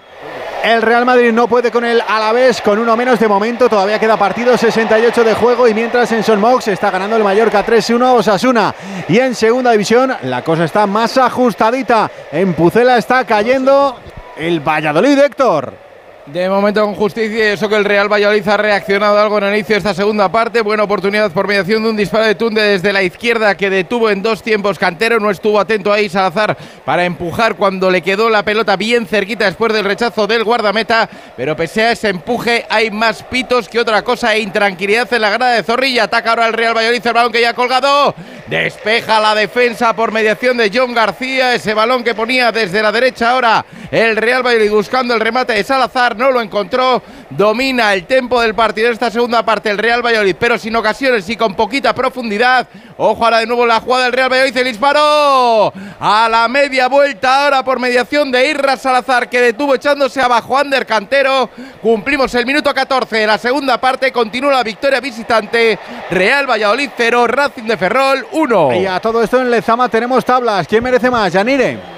El 0.64 0.82
Real 0.82 1.06
Madrid 1.06 1.32
no 1.32 1.48
puede 1.48 1.70
con 1.70 1.84
el 1.84 2.02
Alavés 2.06 2.60
con 2.60 2.78
uno 2.78 2.96
menos 2.96 3.18
de 3.20 3.28
momento. 3.28 3.68
Todavía 3.68 3.98
queda 3.98 4.16
partido 4.16 4.56
68 4.56 5.24
de 5.24 5.34
juego 5.34 5.68
y 5.68 5.74
mientras 5.74 6.10
en 6.12 6.22
Son 6.22 6.40
Mox 6.40 6.68
está 6.68 6.90
ganando 6.90 7.16
el 7.16 7.24
Mallorca 7.24 7.64
3-1 7.64 8.02
a 8.04 8.12
Osasuna. 8.12 8.74
Y 9.08 9.18
en 9.18 9.34
segunda 9.34 9.70
división 9.72 10.12
la 10.22 10.42
cosa 10.42 10.64
está 10.64 10.86
más 10.86 11.16
ajustadita. 11.16 12.10
En 12.32 12.54
Pucela 12.54 12.98
está 12.98 13.24
cayendo 13.24 13.98
el 14.36 14.60
Valladolid, 14.60 15.18
Héctor. 15.18 15.87
De 16.32 16.46
momento 16.50 16.84
con 16.84 16.94
justicia 16.94 17.38
y 17.38 17.52
eso 17.52 17.70
que 17.70 17.76
el 17.76 17.86
Real 17.86 18.12
Valladolid 18.12 18.46
ha 18.46 18.58
reaccionado 18.58 19.18
algo 19.18 19.38
en 19.38 19.44
el 19.44 19.54
inicio 19.54 19.74
de 19.74 19.78
esta 19.78 19.94
segunda 19.94 20.30
parte. 20.30 20.60
Buena 20.60 20.82
oportunidad 20.82 21.32
por 21.32 21.48
mediación 21.48 21.82
de 21.82 21.88
un 21.88 21.96
disparo 21.96 22.26
de 22.26 22.34
Tunde 22.34 22.60
desde 22.60 22.92
la 22.92 23.02
izquierda 23.02 23.56
que 23.56 23.70
detuvo 23.70 24.10
en 24.10 24.22
dos 24.22 24.42
tiempos 24.42 24.78
Cantero. 24.78 25.18
No 25.20 25.30
estuvo 25.30 25.58
atento 25.58 25.90
ahí 25.90 26.10
Salazar 26.10 26.54
para 26.84 27.06
empujar 27.06 27.56
cuando 27.56 27.90
le 27.90 28.02
quedó 28.02 28.28
la 28.28 28.42
pelota 28.42 28.76
bien 28.76 29.06
cerquita 29.06 29.46
después 29.46 29.72
del 29.72 29.86
rechazo 29.86 30.26
del 30.26 30.44
guardameta. 30.44 31.08
Pero 31.34 31.56
pese 31.56 31.82
a 31.82 31.92
ese 31.92 32.10
empuje 32.10 32.66
hay 32.68 32.90
más 32.90 33.22
pitos 33.22 33.66
que 33.66 33.80
otra 33.80 34.02
cosa 34.02 34.34
e 34.34 34.40
intranquilidad 34.40 35.10
en 35.14 35.22
la 35.22 35.30
grada 35.30 35.52
de 35.54 35.62
Zorrilla. 35.62 36.04
Ataca 36.04 36.30
ahora 36.30 36.46
el 36.46 36.52
Real 36.52 36.76
Valladolid, 36.76 37.06
el 37.06 37.12
balón 37.14 37.32
que 37.32 37.40
ya 37.40 37.50
ha 37.50 37.54
colgado. 37.54 38.14
Despeja 38.48 39.20
la 39.20 39.34
defensa 39.34 39.94
por 39.94 40.10
mediación 40.10 40.56
de 40.56 40.70
John 40.72 40.94
García. 40.94 41.54
Ese 41.54 41.74
balón 41.74 42.02
que 42.02 42.14
ponía 42.14 42.50
desde 42.50 42.80
la 42.80 42.90
derecha 42.90 43.32
ahora 43.32 43.66
el 43.90 44.16
Real 44.16 44.44
Valladolid 44.44 44.70
buscando 44.70 45.12
el 45.14 45.20
remate 45.20 45.52
de 45.52 45.62
Salazar. 45.62 46.16
No 46.16 46.30
lo 46.30 46.40
encontró. 46.40 47.02
Domina 47.28 47.92
el 47.92 48.06
tempo 48.06 48.40
del 48.40 48.54
partido 48.54 48.90
esta 48.90 49.10
segunda 49.10 49.44
parte 49.44 49.68
el 49.68 49.76
Real 49.76 50.04
Valladolid, 50.04 50.36
pero 50.38 50.56
sin 50.56 50.74
ocasiones 50.76 51.28
y 51.28 51.36
con 51.36 51.54
poquita 51.54 51.94
profundidad. 51.94 52.66
Ojo 52.96 53.22
ahora 53.22 53.38
de 53.38 53.46
nuevo 53.46 53.66
la 53.66 53.80
jugada 53.80 54.04
del 54.04 54.14
Real 54.14 54.32
Valladolid. 54.32 54.56
El 54.56 54.64
disparo 54.64 55.72
a 56.00 56.28
la 56.30 56.48
media 56.48 56.88
vuelta 56.88 57.44
ahora 57.44 57.62
por 57.62 57.78
mediación 57.78 58.32
de 58.32 58.48
Irra 58.48 58.78
Salazar 58.78 59.28
que 59.28 59.42
detuvo 59.42 59.74
echándose 59.74 60.22
abajo 60.22 60.56
Ander 60.56 60.86
Cantero. 60.86 61.50
Cumplimos 61.82 62.34
el 62.34 62.46
minuto 62.46 62.72
14 62.72 63.14
de 63.18 63.26
la 63.26 63.36
segunda 63.36 63.78
parte. 63.78 64.10
Continúa 64.10 64.52
la 64.52 64.62
victoria 64.62 65.00
visitante. 65.00 65.78
Real 66.10 66.48
Valladolid 66.48 66.88
0, 66.96 67.26
Racing 67.26 67.64
de 67.64 67.76
Ferrol 67.76 68.26
1. 68.38 68.74
Y 68.80 68.86
a 68.86 69.00
todo 69.00 69.22
esto 69.22 69.40
en 69.40 69.50
Lezama 69.50 69.88
tenemos 69.88 70.24
tablas. 70.24 70.66
¿Quién 70.66 70.82
merece 70.82 71.10
más? 71.10 71.32
Yanire. 71.32 71.97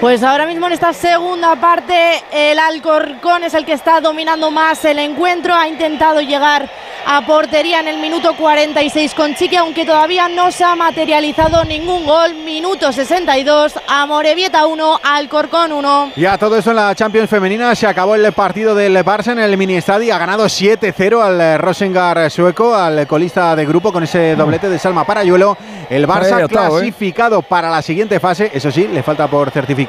Pues 0.00 0.22
ahora 0.22 0.44
mismo 0.44 0.66
en 0.66 0.74
esta 0.74 0.92
segunda 0.92 1.56
parte 1.56 2.22
el 2.30 2.58
Alcorcón 2.58 3.44
es 3.44 3.54
el 3.54 3.64
que 3.64 3.72
está 3.72 3.98
dominando 4.02 4.50
más 4.50 4.84
el 4.84 4.98
encuentro, 4.98 5.54
ha 5.54 5.68
intentado 5.68 6.20
llegar 6.20 6.68
a 7.08 7.24
portería 7.24 7.80
en 7.80 7.88
el 7.88 7.98
minuto 7.98 8.34
46 8.36 9.14
con 9.14 9.34
Chiqui, 9.34 9.56
aunque 9.56 9.86
todavía 9.86 10.28
no 10.28 10.50
se 10.50 10.64
ha 10.64 10.74
materializado 10.74 11.64
ningún 11.64 12.04
gol. 12.04 12.34
Minuto 12.44 12.92
62, 12.92 13.74
Amorebieta 13.86 14.66
1, 14.66 15.00
Alcorcón 15.04 15.72
1. 15.72 16.12
Y 16.16 16.26
a 16.26 16.36
todo 16.36 16.58
esto 16.58 16.70
en 16.70 16.76
la 16.76 16.94
Champions 16.96 17.30
femenina 17.30 17.74
se 17.76 17.86
acabó 17.86 18.16
el 18.16 18.32
partido 18.32 18.74
del 18.74 18.96
Barça 19.04 19.32
en 19.32 19.38
el 19.38 19.56
mini 19.56 19.76
estadio, 19.76 20.14
ha 20.14 20.18
ganado 20.18 20.46
7-0 20.46 21.22
al 21.22 21.58
Rosengar 21.60 22.28
sueco, 22.28 22.74
al 22.74 23.06
colista 23.06 23.54
de 23.54 23.64
grupo 23.64 23.92
con 23.92 24.02
ese 24.02 24.34
doblete 24.34 24.68
de 24.68 24.78
Salma 24.78 25.06
Parayuelo. 25.06 25.56
El 25.88 26.08
Barça 26.08 26.44
¿eh? 26.44 26.48
clasificado 26.48 27.40
para 27.42 27.70
la 27.70 27.82
siguiente 27.82 28.18
fase, 28.18 28.50
eso 28.52 28.72
sí, 28.72 28.88
le 28.88 29.04
falta 29.04 29.28
por 29.28 29.52
certificar 29.52 29.85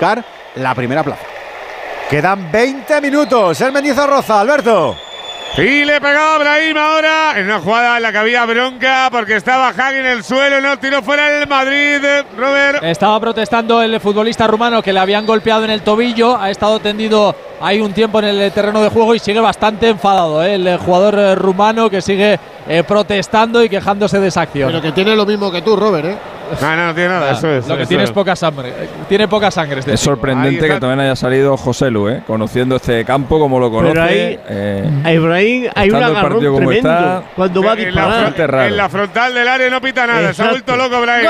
la 0.55 0.75
primera 0.75 1.03
plaza. 1.03 1.23
Quedan 2.09 2.51
20 2.51 3.01
minutos. 3.01 3.59
El 3.61 3.71
Mendizorroza, 3.71 4.39
Alberto. 4.39 4.95
Y 5.57 5.85
le 5.85 5.99
pegaba 5.99 6.35
a 6.35 6.37
Brahim 6.37 6.77
ahora 6.77 7.33
en 7.35 7.45
una 7.45 7.59
jugada 7.59 7.97
en 7.97 8.03
la 8.03 8.11
que 8.11 8.17
había 8.19 8.45
bronca 8.45 9.09
porque 9.11 9.37
estaba 9.37 9.69
Hagi 9.69 9.97
en 9.97 10.05
el 10.05 10.23
suelo, 10.23 10.61
no 10.61 10.77
tiró 10.77 11.01
fuera 11.01 11.41
el 11.41 11.47
Madrid, 11.47 11.99
Robert. 12.37 12.83
Estaba 12.83 13.19
protestando 13.19 13.81
el 13.81 13.99
futbolista 13.99 14.45
rumano 14.45 14.83
que 14.83 14.93
le 14.93 14.99
habían 14.99 15.25
golpeado 15.25 15.63
en 15.63 15.71
el 15.71 15.81
tobillo. 15.81 16.37
Ha 16.37 16.51
estado 16.51 16.79
tendido 16.79 17.35
ahí 17.59 17.81
un 17.81 17.91
tiempo 17.91 18.19
en 18.19 18.25
el 18.25 18.51
terreno 18.51 18.83
de 18.83 18.89
juego 18.89 19.15
y 19.15 19.19
sigue 19.19 19.39
bastante 19.39 19.89
enfadado. 19.89 20.43
¿eh? 20.43 20.55
El 20.55 20.77
jugador 20.77 21.17
eh, 21.17 21.33
rumano 21.33 21.89
que 21.89 22.03
sigue 22.03 22.39
eh, 22.67 22.83
protestando 22.83 23.63
y 23.63 23.69
quejándose 23.69 24.19
de 24.19 24.27
esa 24.27 24.41
acción. 24.41 24.69
Pero 24.69 24.81
que 24.81 24.91
tiene 24.91 25.15
lo 25.15 25.25
mismo 25.25 25.51
que 25.51 25.63
tú, 25.63 25.75
Robert, 25.75 26.05
¿eh? 26.05 26.17
No, 26.61 26.75
no, 26.75 26.85
no 26.87 26.93
tiene 26.95 27.09
nada, 27.09 27.31
eso 27.31 27.49
es. 27.51 27.67
Lo 27.67 27.75
que 27.75 27.81
eso 27.83 27.89
tiene 27.89 28.03
es. 28.03 28.09
es 28.09 28.13
poca 28.13 28.35
sangre. 28.35 28.69
eh, 28.69 28.89
Tiene 29.09 29.27
poca 29.27 29.51
sangre. 29.51 29.79
este 29.79 29.93
Es 29.93 29.99
sorprendente 29.99 30.67
que 30.67 30.79
también 30.79 30.99
haya 31.01 31.15
salido 31.15 31.55
José 31.57 31.89
Lu, 31.91 32.09
¿eh? 32.09 32.23
conociendo 32.25 32.75
este 32.77 33.03
campo 33.05 33.39
como 33.39 33.59
lo 33.59 33.69
conoce. 33.71 33.93
Pero 33.93 34.03
ahí, 34.03 34.39
eh, 34.49 35.01
a 35.03 35.11
Ibrahim 35.13 35.67
hay 35.75 35.89
un 35.89 35.95
agarrón 35.97 36.21
partido 36.33 36.53
como 36.53 36.69
tremendo 36.69 36.89
está, 36.89 37.23
cuando 37.35 37.63
va 37.63 37.71
a 37.71 37.73
En 37.73 37.95
la, 37.95 38.05
disparar. 38.29 38.67
en 38.67 38.77
la 38.77 38.89
frontal 38.89 39.33
del 39.33 39.47
área 39.47 39.69
no 39.69 39.81
pita 39.81 40.07
nada, 40.07 40.19
se 40.21 40.25
ha 40.25 40.29
Exacto. 40.51 40.51
vuelto 40.51 40.75
loco 40.77 41.01
Brahim. 41.01 41.25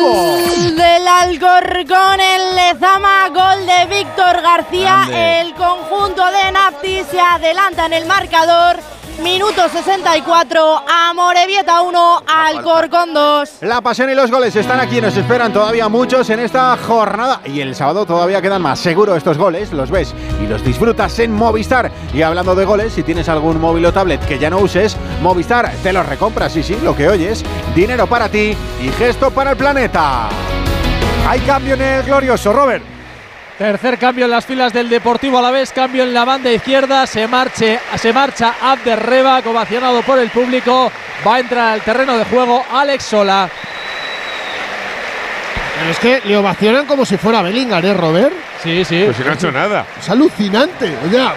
Gol 0.00 0.76
del 0.76 1.08
Alcorcón 1.08 2.20
en 2.20 2.56
Lezama, 2.56 3.28
gol 3.28 3.66
de 3.66 3.96
Víctor 3.96 4.42
García. 4.42 5.04
Grande. 5.08 5.40
El 5.40 5.54
conjunto 5.54 6.22
de 6.26 6.52
Nafti 6.52 7.02
se 7.10 7.20
adelanta 7.20 7.86
en 7.86 7.92
el 7.94 8.06
marcador. 8.06 8.76
Minuto 9.22 9.68
64, 9.68 10.84
Amorebieta 10.86 11.80
1, 11.80 12.22
Alcorcón 12.26 13.14
2. 13.14 13.50
La 13.62 13.80
pasión 13.80 14.10
y 14.10 14.14
los 14.14 14.30
goles 14.30 14.54
están 14.54 14.78
aquí, 14.78 15.00
nos 15.00 15.16
esperan 15.16 15.52
todavía 15.52 15.88
muchos 15.88 16.28
en 16.28 16.40
esta 16.40 16.76
jornada 16.76 17.40
y 17.44 17.60
el 17.60 17.74
sábado 17.74 18.04
todavía 18.04 18.42
quedan 18.42 18.60
más. 18.60 18.78
Seguro 18.78 19.16
estos 19.16 19.38
goles 19.38 19.72
los 19.72 19.90
ves 19.90 20.14
y 20.42 20.46
los 20.46 20.62
disfrutas 20.62 21.18
en 21.18 21.32
Movistar. 21.32 21.90
Y 22.12 22.22
hablando 22.22 22.54
de 22.54 22.66
goles, 22.66 22.92
si 22.92 23.02
tienes 23.02 23.28
algún 23.30 23.58
móvil 23.58 23.86
o 23.86 23.92
tablet 23.92 24.24
que 24.26 24.38
ya 24.38 24.50
no 24.50 24.58
uses, 24.58 24.96
Movistar 25.22 25.72
te 25.82 25.92
los 25.94 26.04
recompras. 26.04 26.52
Sí, 26.52 26.62
sí, 26.62 26.78
lo 26.82 26.94
que 26.94 27.08
oyes, 27.08 27.42
dinero 27.74 28.06
para 28.06 28.28
ti 28.28 28.54
y 28.82 28.88
gesto 28.98 29.30
para 29.30 29.52
el 29.52 29.56
planeta. 29.56 30.28
Hay 31.26 31.40
cambio 31.40 31.74
en 31.74 31.82
el 31.82 32.02
glorioso, 32.02 32.52
Robert. 32.52 32.95
Tercer 33.58 33.98
cambio 33.98 34.26
en 34.26 34.30
las 34.32 34.44
filas 34.44 34.70
del 34.72 34.88
Deportivo 34.90 35.38
a 35.38 35.42
la 35.42 35.50
vez, 35.50 35.72
cambio 35.72 36.02
en 36.02 36.12
la 36.12 36.26
banda 36.26 36.52
izquierda, 36.52 37.06
se, 37.06 37.26
marche, 37.26 37.80
se 37.96 38.12
marcha 38.12 38.54
Abder 38.60 39.00
Reba, 39.02 39.38
ovacionado 39.46 40.02
por 40.02 40.18
el 40.18 40.28
público, 40.28 40.92
va 41.26 41.36
a 41.36 41.40
entrar 41.40 41.72
al 41.72 41.80
terreno 41.80 42.18
de 42.18 42.24
juego 42.26 42.62
Alex 42.70 43.02
Sola. 43.04 43.48
Pero 45.78 45.90
es 45.90 45.98
que 45.98 46.20
le 46.28 46.36
ovacionan 46.36 46.84
como 46.84 47.06
si 47.06 47.16
fuera 47.16 47.40
Bellingham, 47.40 47.82
¿eh, 47.84 47.94
Robert? 47.94 48.32
Sí, 48.62 48.84
sí. 48.84 49.02
Pues 49.06 49.16
si 49.16 49.22
no 49.24 49.30
ha 49.30 49.34
hecho 49.34 49.50
nada. 49.52 49.86
Es 49.98 50.08
alucinante. 50.10 50.94
Oye, 51.06 51.18
No 51.18 51.30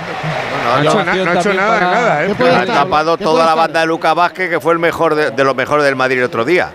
ha 0.75 0.81
hecho, 0.81 1.03
na- 1.03 1.15
no 1.15 1.31
ha 1.31 1.39
hecho 1.39 1.53
nada 1.53 1.73
de 1.75 1.85
nada, 1.85 2.19
¿Qué 2.37 2.43
¿eh? 2.43 2.55
Ha 2.55 2.65
tapado 2.65 3.17
¿Qué 3.17 3.23
toda 3.23 3.45
la 3.45 3.55
banda 3.55 3.79
de 3.81 3.85
Lucas 3.85 4.15
Vázquez, 4.15 4.49
que 4.49 4.59
fue 4.59 4.73
el 4.73 4.79
mejor 4.79 5.15
de, 5.15 5.31
de 5.31 5.43
los 5.45 5.55
mejores 5.55 5.85
del 5.85 5.95
Madrid 5.95 6.17
el 6.19 6.25
otro 6.25 6.43
día. 6.43 6.71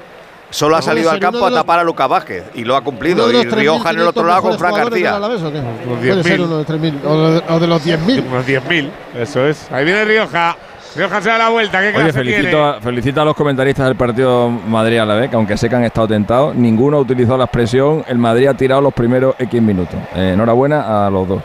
Solo 0.54 0.76
ha 0.76 0.82
salido 0.82 1.10
al 1.10 1.18
campo 1.18 1.44
a 1.44 1.50
tapar 1.50 1.80
a 1.80 1.82
Lucas 1.82 2.08
Vázquez 2.08 2.44
y 2.54 2.62
lo 2.62 2.76
ha 2.76 2.78
¿Uno 2.78 2.84
cumplido. 2.84 3.28
Y 3.28 3.44
Rioja 3.44 3.90
en 3.90 3.96
el 3.98 4.02
3.500 4.04 4.08
otro 4.08 4.24
lado 4.24 4.42
con 4.42 4.56
Fran 4.56 4.74
García. 4.74 5.18
Puede 5.18 6.14
10.000. 6.14 6.22
ser 6.22 6.40
uno 6.42 6.58
de 6.58 6.64
3.000 6.64 6.94
o 7.04 7.30
de, 7.30 7.42
o 7.48 7.58
de 7.58 7.66
los 7.66 7.84
10.000. 7.84 8.24
Unos 8.24 8.46
10.000, 8.46 8.90
eso 9.16 9.46
es. 9.48 9.72
Ahí 9.72 9.84
viene 9.84 10.04
Rioja. 10.04 10.56
Rioja 10.94 11.20
se 11.22 11.28
da 11.28 11.38
la 11.38 11.48
vuelta, 11.48 11.80
qué 11.80 11.98
Oye, 11.98 12.12
felicito 12.12 12.50
tiene. 12.50 12.62
a, 12.68 12.80
felicito 12.80 13.20
a 13.20 13.24
los 13.24 13.34
comentaristas 13.34 13.86
del 13.86 13.96
partido 13.96 14.48
Madrid 14.48 14.98
a 14.98 15.04
la 15.04 15.16
vez, 15.16 15.28
que 15.28 15.34
aunque 15.34 15.56
sé 15.56 15.68
que 15.68 15.74
han 15.74 15.82
estado 15.82 16.06
tentados, 16.06 16.54
ninguno 16.54 16.98
ha 16.98 17.00
utilizado 17.00 17.36
la 17.36 17.46
expresión 17.46 18.04
el 18.06 18.18
Madrid 18.18 18.46
ha 18.46 18.54
tirado 18.54 18.80
los 18.80 18.94
primeros 18.94 19.34
X 19.36 19.60
minutos. 19.60 19.96
Eh, 20.14 20.34
enhorabuena 20.34 21.04
a 21.04 21.10
los 21.10 21.26
dos. 21.26 21.42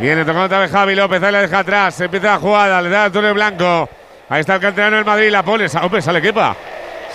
Viene 0.00 0.22
tocando 0.22 0.44
otra 0.44 0.60
vez 0.60 0.70
Javi 0.70 0.94
López, 0.94 1.22
ahí 1.22 1.30
la 1.30 1.42
deja 1.42 1.58
atrás, 1.58 1.94
se 1.94 2.06
empieza 2.06 2.28
la 2.28 2.38
jugada, 2.38 2.80
le 2.80 2.88
da 2.88 3.04
a 3.04 3.10
Túnel 3.10 3.34
Blanco. 3.34 3.86
Ahí 4.30 4.40
está 4.40 4.54
el 4.54 4.60
canterano 4.62 4.96
del 4.96 5.04
Madrid, 5.04 5.30
la 5.30 5.42
pone. 5.42 5.66
Hombre, 5.82 6.00
sale 6.00 6.22
Kepa. 6.22 6.56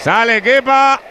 Sale 0.02 0.42
Kepa. 0.42 1.02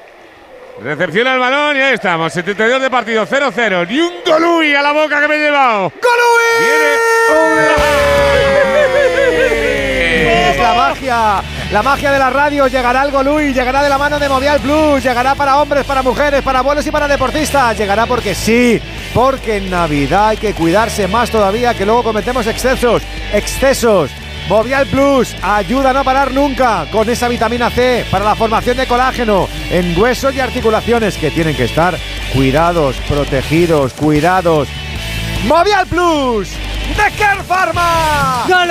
Recepciona 0.82 1.34
el 1.34 1.38
balón 1.38 1.76
y 1.76 1.80
ahí 1.80 1.94
estamos. 1.94 2.32
72 2.32 2.82
de 2.82 2.90
partido, 2.90 3.26
0-0. 3.26 3.86
Ni 3.88 4.00
un 4.00 4.12
golui 4.26 4.74
a 4.74 4.82
la 4.82 4.92
boca 4.92 5.20
que 5.20 5.28
me 5.28 5.36
he 5.36 5.38
llevado. 5.38 5.92
Es 10.50 10.58
la 10.58 10.74
magia, 10.74 11.42
la 11.70 11.82
magia 11.82 12.12
de 12.12 12.18
la 12.18 12.30
radio. 12.30 12.66
Llegará 12.66 13.04
el 13.04 13.12
Golui, 13.12 13.52
llegará 13.52 13.82
de 13.82 13.88
la 13.88 13.98
mano 13.98 14.18
de 14.18 14.28
Movial 14.28 14.60
Plus, 14.60 15.02
llegará 15.02 15.34
para 15.36 15.58
hombres, 15.58 15.84
para 15.84 16.02
mujeres, 16.02 16.42
para 16.42 16.58
abuelos 16.58 16.86
y 16.86 16.90
para 16.90 17.06
deportistas. 17.06 17.78
Llegará 17.78 18.06
porque 18.06 18.34
sí, 18.34 18.80
porque 19.14 19.58
en 19.58 19.70
Navidad 19.70 20.28
hay 20.28 20.36
que 20.38 20.54
cuidarse 20.54 21.06
más 21.06 21.30
todavía, 21.30 21.74
que 21.74 21.86
luego 21.86 22.02
cometemos 22.02 22.46
excesos, 22.48 23.02
excesos. 23.32 24.10
Movial 24.48 24.86
Plus 24.86 25.34
ayuda 25.42 25.90
a 25.90 25.92
no 25.94 26.04
parar 26.04 26.32
nunca 26.32 26.86
con 26.92 27.08
esa 27.08 27.28
vitamina 27.28 27.70
C 27.70 28.04
para 28.10 28.24
la 28.26 28.34
formación 28.34 28.76
de 28.76 28.86
colágeno 28.86 29.48
en 29.70 29.98
huesos 29.98 30.34
y 30.34 30.40
articulaciones 30.40 31.16
que 31.16 31.30
tienen 31.30 31.56
que 31.56 31.64
estar 31.64 31.94
cuidados, 32.34 32.96
protegidos, 33.08 33.94
cuidados. 33.94 34.68
Movial 35.46 35.86
Plus 35.86 36.50
de 36.50 37.16
Care 37.18 37.42
Pharma. 37.42 38.44
A 38.44 38.66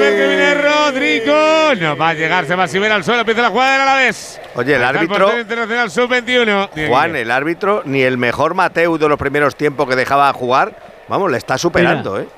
ver 0.00 0.16
que 0.16 0.26
viene 0.26 0.54
Rodrigo. 0.54 1.34
No 1.80 1.96
va 1.96 2.08
a 2.10 2.14
llegar, 2.14 2.46
se 2.46 2.54
va 2.56 2.64
a 2.64 2.68
subir 2.68 2.90
al 2.90 3.04
suelo. 3.04 3.20
Empieza 3.20 3.42
la 3.42 3.50
jugada 3.50 3.72
del 3.72 3.80
Alavés. 3.82 4.40
Oye, 4.56 4.74
el 4.74 4.82
está 4.82 4.88
árbitro- 4.98 5.38
internacional 5.40 5.90
sub-21. 5.90 6.70
Bien, 6.74 6.88
Juan, 6.88 7.12
bien. 7.12 7.22
el 7.24 7.30
árbitro, 7.30 7.82
ni 7.84 8.02
el 8.02 8.18
mejor 8.18 8.54
Mateu 8.54 8.98
de 8.98 9.08
los 9.08 9.18
primeros 9.18 9.54
tiempos 9.56 9.88
que 9.88 9.94
dejaba 9.94 10.32
jugar, 10.32 10.74
vamos, 11.08 11.30
le 11.30 11.38
está 11.38 11.56
superando, 11.58 12.12
Mira. 12.14 12.24
¿eh? 12.24 12.28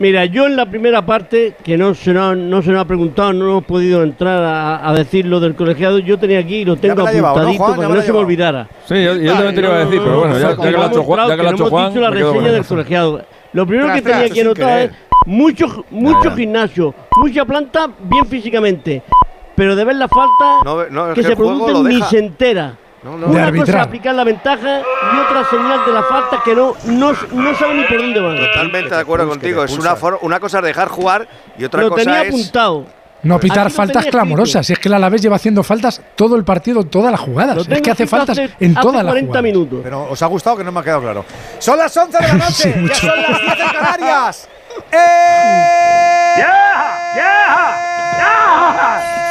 Mira, 0.00 0.26
yo 0.26 0.46
en 0.46 0.54
la 0.54 0.66
primera 0.66 1.04
parte, 1.04 1.54
que 1.64 1.76
no 1.76 1.92
se 1.92 2.12
nos, 2.12 2.36
no 2.36 2.62
se 2.62 2.70
nos 2.70 2.82
ha 2.82 2.84
preguntado, 2.84 3.32
no 3.32 3.48
hemos 3.48 3.64
podido 3.64 4.04
entrar 4.04 4.44
a, 4.44 4.88
a 4.88 4.94
decir 4.94 5.26
lo 5.26 5.40
del 5.40 5.56
colegiado, 5.56 5.98
yo 5.98 6.18
tenía 6.18 6.38
aquí 6.38 6.58
y 6.58 6.64
lo 6.64 6.76
tengo 6.76 6.94
me 6.94 7.02
la 7.02 7.10
ha 7.10 7.12
llevado, 7.12 7.34
¿no, 7.34 7.40
apuntadito 7.42 7.64
Juan? 7.64 7.76
Para 7.76 7.88
que 7.88 7.94
no 7.94 8.02
se 8.02 8.12
me 8.12 8.18
olvidara. 8.18 8.68
Sí, 8.86 9.02
yo, 9.02 9.16
yo 9.16 9.32
también 9.32 9.54
te 9.56 9.60
lo 9.60 9.68
iba 9.68 9.76
a 9.76 9.84
decir, 9.84 10.00
pero 10.00 10.18
bueno, 10.20 10.38
ya, 10.38 10.50
ya 10.50 10.56
que 10.56 10.70
lo 10.70 10.82
ha 10.82 10.86
hecho 10.86 11.02
Juan, 11.02 11.28
ya 11.28 11.36
que 11.36 11.42
lo 11.42 11.48
ha 11.48 11.52
hecho 11.52 11.66
Juan, 11.66 11.88
dicho 11.88 12.00
la 12.00 12.10
reseña 12.10 12.52
del 12.52 12.64
colegiado. 12.64 13.24
Lo 13.52 13.66
primero 13.66 13.92
que 13.92 14.02
tenía 14.02 14.28
que 14.28 14.34
sin 14.34 14.44
notar 14.44 14.66
querer. 14.66 14.90
es 14.90 14.96
mucho, 15.26 15.84
mucho 15.90 16.30
gimnasio, 16.30 16.94
mucha 17.16 17.44
planta 17.44 17.90
bien 17.98 18.26
físicamente, 18.26 19.02
pero 19.56 19.74
de 19.74 19.84
ver 19.84 19.96
la 19.96 20.06
falta 20.06 20.60
No, 20.64 20.86
no, 20.90 21.08
es 21.08 21.14
que 21.14 21.22
que 21.22 21.34
se 21.34 21.42
lo 21.42 21.82
ni 21.82 22.00
se 22.02 22.18
entera. 22.18 22.76
No, 23.02 23.16
no. 23.16 23.26
De 23.28 23.32
Una 23.32 23.52
cosa 23.52 23.82
aplicar 23.82 24.14
la 24.14 24.24
ventaja 24.24 24.80
y 24.80 25.18
otra 25.18 25.48
señal 25.48 25.84
de 25.86 25.92
la 25.92 26.02
falta 26.02 26.42
que 26.44 26.54
no, 26.54 26.74
no, 26.86 27.12
no 27.32 27.54
sabe 27.54 27.74
ni 27.74 27.84
por 27.84 27.98
dónde 27.98 28.20
va. 28.20 28.34
Totalmente 28.36 28.94
de 28.94 29.00
acuerdo 29.00 29.28
contigo. 29.28 29.62
Es 29.64 29.78
una, 29.78 29.94
una 30.22 30.40
cosa 30.40 30.58
es 30.58 30.64
dejar 30.64 30.88
jugar 30.88 31.28
y 31.56 31.64
otra 31.64 31.82
Lo 31.82 31.90
cosa 31.90 32.02
tenía 32.04 32.22
es. 32.22 32.28
apuntado. 32.28 32.86
No 33.20 33.40
pitar 33.40 33.68
faltas 33.72 34.06
clamorosas. 34.06 34.60
escrito. 34.60 34.66
Si 34.66 34.72
es 34.74 34.78
que 34.78 34.88
el 34.88 34.94
Alavés 34.94 35.20
lleva 35.22 35.36
haciendo 35.36 35.62
faltas 35.64 36.00
todo 36.14 36.36
el 36.36 36.44
partido, 36.44 36.84
todas 36.84 37.10
las 37.10 37.20
Lo 37.20 37.26
jugadas. 37.26 37.66
Es 37.68 37.82
que 37.82 37.90
hace 37.90 38.06
faltas 38.06 38.38
hace- 38.38 38.50
en 38.60 38.74
todas 38.74 39.02
las 39.04 39.12
40 39.12 39.26
jugadas. 39.26 39.42
minutos. 39.42 39.80
Pero 39.82 40.10
os 40.10 40.22
ha 40.22 40.26
gustado 40.26 40.56
que 40.56 40.64
no 40.64 40.70
me 40.70 40.80
ha 40.80 40.82
quedado 40.84 41.00
claro. 41.02 41.24
Son 41.58 41.76
las 41.78 41.96
11 41.96 42.16
de 42.16 42.28
la 42.28 42.34
noche, 42.34 42.52
Sí, 42.52 42.72
ya 42.88 42.94
son 42.94 43.22
las 43.22 43.40
10 43.40 43.60
en 43.60 43.68
Canarias. 43.76 44.48
¡Eh! 44.92 46.44
El 48.78 49.27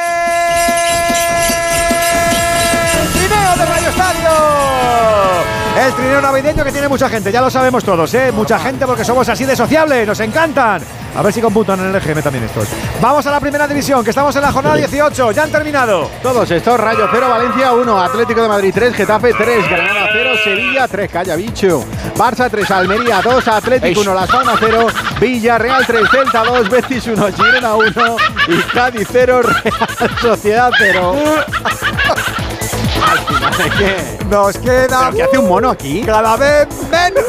El 5.87 5.93
trineo 5.93 6.19
navideño 6.19 6.65
que 6.65 6.71
tiene 6.73 6.89
mucha 6.89 7.07
gente, 7.07 7.31
ya 7.31 7.39
lo 7.39 7.49
sabemos 7.49 7.81
todos, 7.81 8.13
¿eh? 8.13 8.29
Mucha 8.33 8.59
gente 8.59 8.85
porque 8.85 9.05
somos 9.05 9.29
así 9.29 9.45
de 9.45 9.55
sociables, 9.55 10.05
nos 10.05 10.19
encantan. 10.19 10.81
A 11.15 11.21
ver 11.21 11.31
si 11.31 11.39
computan 11.39 11.79
en 11.79 11.85
el 11.85 11.95
EGM 11.95 12.21
también 12.21 12.43
estos. 12.43 12.67
Vamos 12.99 13.25
a 13.25 13.31
la 13.31 13.39
primera 13.39 13.65
división, 13.69 14.03
que 14.03 14.09
estamos 14.09 14.35
en 14.35 14.41
la 14.41 14.51
jornada 14.51 14.75
18. 14.75 15.31
Ya 15.31 15.43
han 15.43 15.49
terminado. 15.49 16.09
Todos 16.21 16.51
estos, 16.51 16.77
Rayo 16.77 17.07
0, 17.09 17.29
Valencia 17.29 17.71
1, 17.71 18.01
Atlético 18.01 18.41
de 18.41 18.47
Madrid 18.49 18.71
3, 18.75 18.95
Getafe 18.95 19.33
3, 19.33 19.69
Granada 19.69 20.09
0, 20.11 20.29
Sevilla 20.43 20.87
3, 20.89 21.09
Calla 21.09 21.35
Bicho, 21.37 21.85
Barça 22.17 22.49
3, 22.51 22.69
Almería 22.69 23.21
2, 23.21 23.47
Atlético 23.47 24.01
1, 24.01 24.13
Las 24.13 24.29
Palmas 24.29 24.57
0, 24.59 24.87
Villarreal 25.21 25.87
3, 25.87 26.09
Celta 26.11 26.43
2, 26.43 26.69
Betis 26.69 27.07
1, 27.07 27.27
Girona 27.31 27.75
1 27.75 27.91
y 28.49 28.61
Cádiz 28.73 29.07
0, 29.09 29.41
Real 29.41 30.19
Sociedad 30.21 30.69
0. 30.77 31.15
Nos 34.29 34.57
queda. 34.57 35.09
¿Pero 35.09 35.15
qué 35.15 35.23
hace 35.23 35.37
un 35.37 35.47
mono 35.47 35.69
aquí? 35.69 36.03
Cada 36.05 36.35
vez 36.35 36.67
menos. 36.89 37.23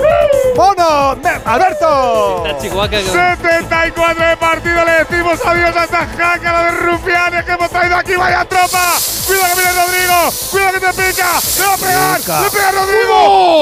¡Mono! 0.56 1.16
¡Alberto! 1.44 2.44
74 2.60 4.26
de 4.26 4.36
partido, 4.36 4.84
le 4.84 4.92
decimos 5.04 5.38
adiós 5.44 5.76
a 5.76 5.84
esta 5.84 6.06
jaca, 6.06 6.52
la 6.52 6.64
de 6.64 6.70
rufianes 6.72 7.44
que 7.44 7.52
hemos 7.52 7.70
traído 7.70 7.96
aquí, 7.96 8.14
vaya 8.16 8.44
tropa. 8.44 8.94
Cuidado 9.26 9.54
que 9.54 9.60
viene 9.62 9.80
Rodrigo, 9.80 10.32
cuidado 10.50 10.72
que 10.72 10.80
te 10.80 10.92
pica, 10.94 11.40
le 11.58 11.64
va 11.64 11.74
a 11.74 11.76
pegar, 11.76 12.20
le 12.42 12.50
pega 12.50 12.72
Rodrigo. 12.72 13.14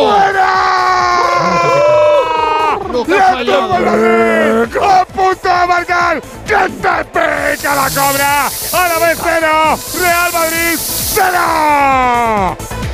¡Fuera! 0.08 0.52
¡Le 3.36 3.52
toma 3.52 3.76
el 3.76 3.84
Madrid! 3.84 4.76
¡A 4.82 5.04
punto 5.04 5.48
de 5.48 5.66
marcar! 5.66 6.22
¡Que 6.46 6.54
te 6.54 7.04
pica 7.04 7.74
la 7.74 7.90
cobra! 7.90 8.46
¡A 8.46 8.88
la 8.88 8.98
vez 9.06 9.18
cero! 9.22 9.78
¡Real 10.00 10.32
Madrid 10.32 10.78
cero! 11.16 12.85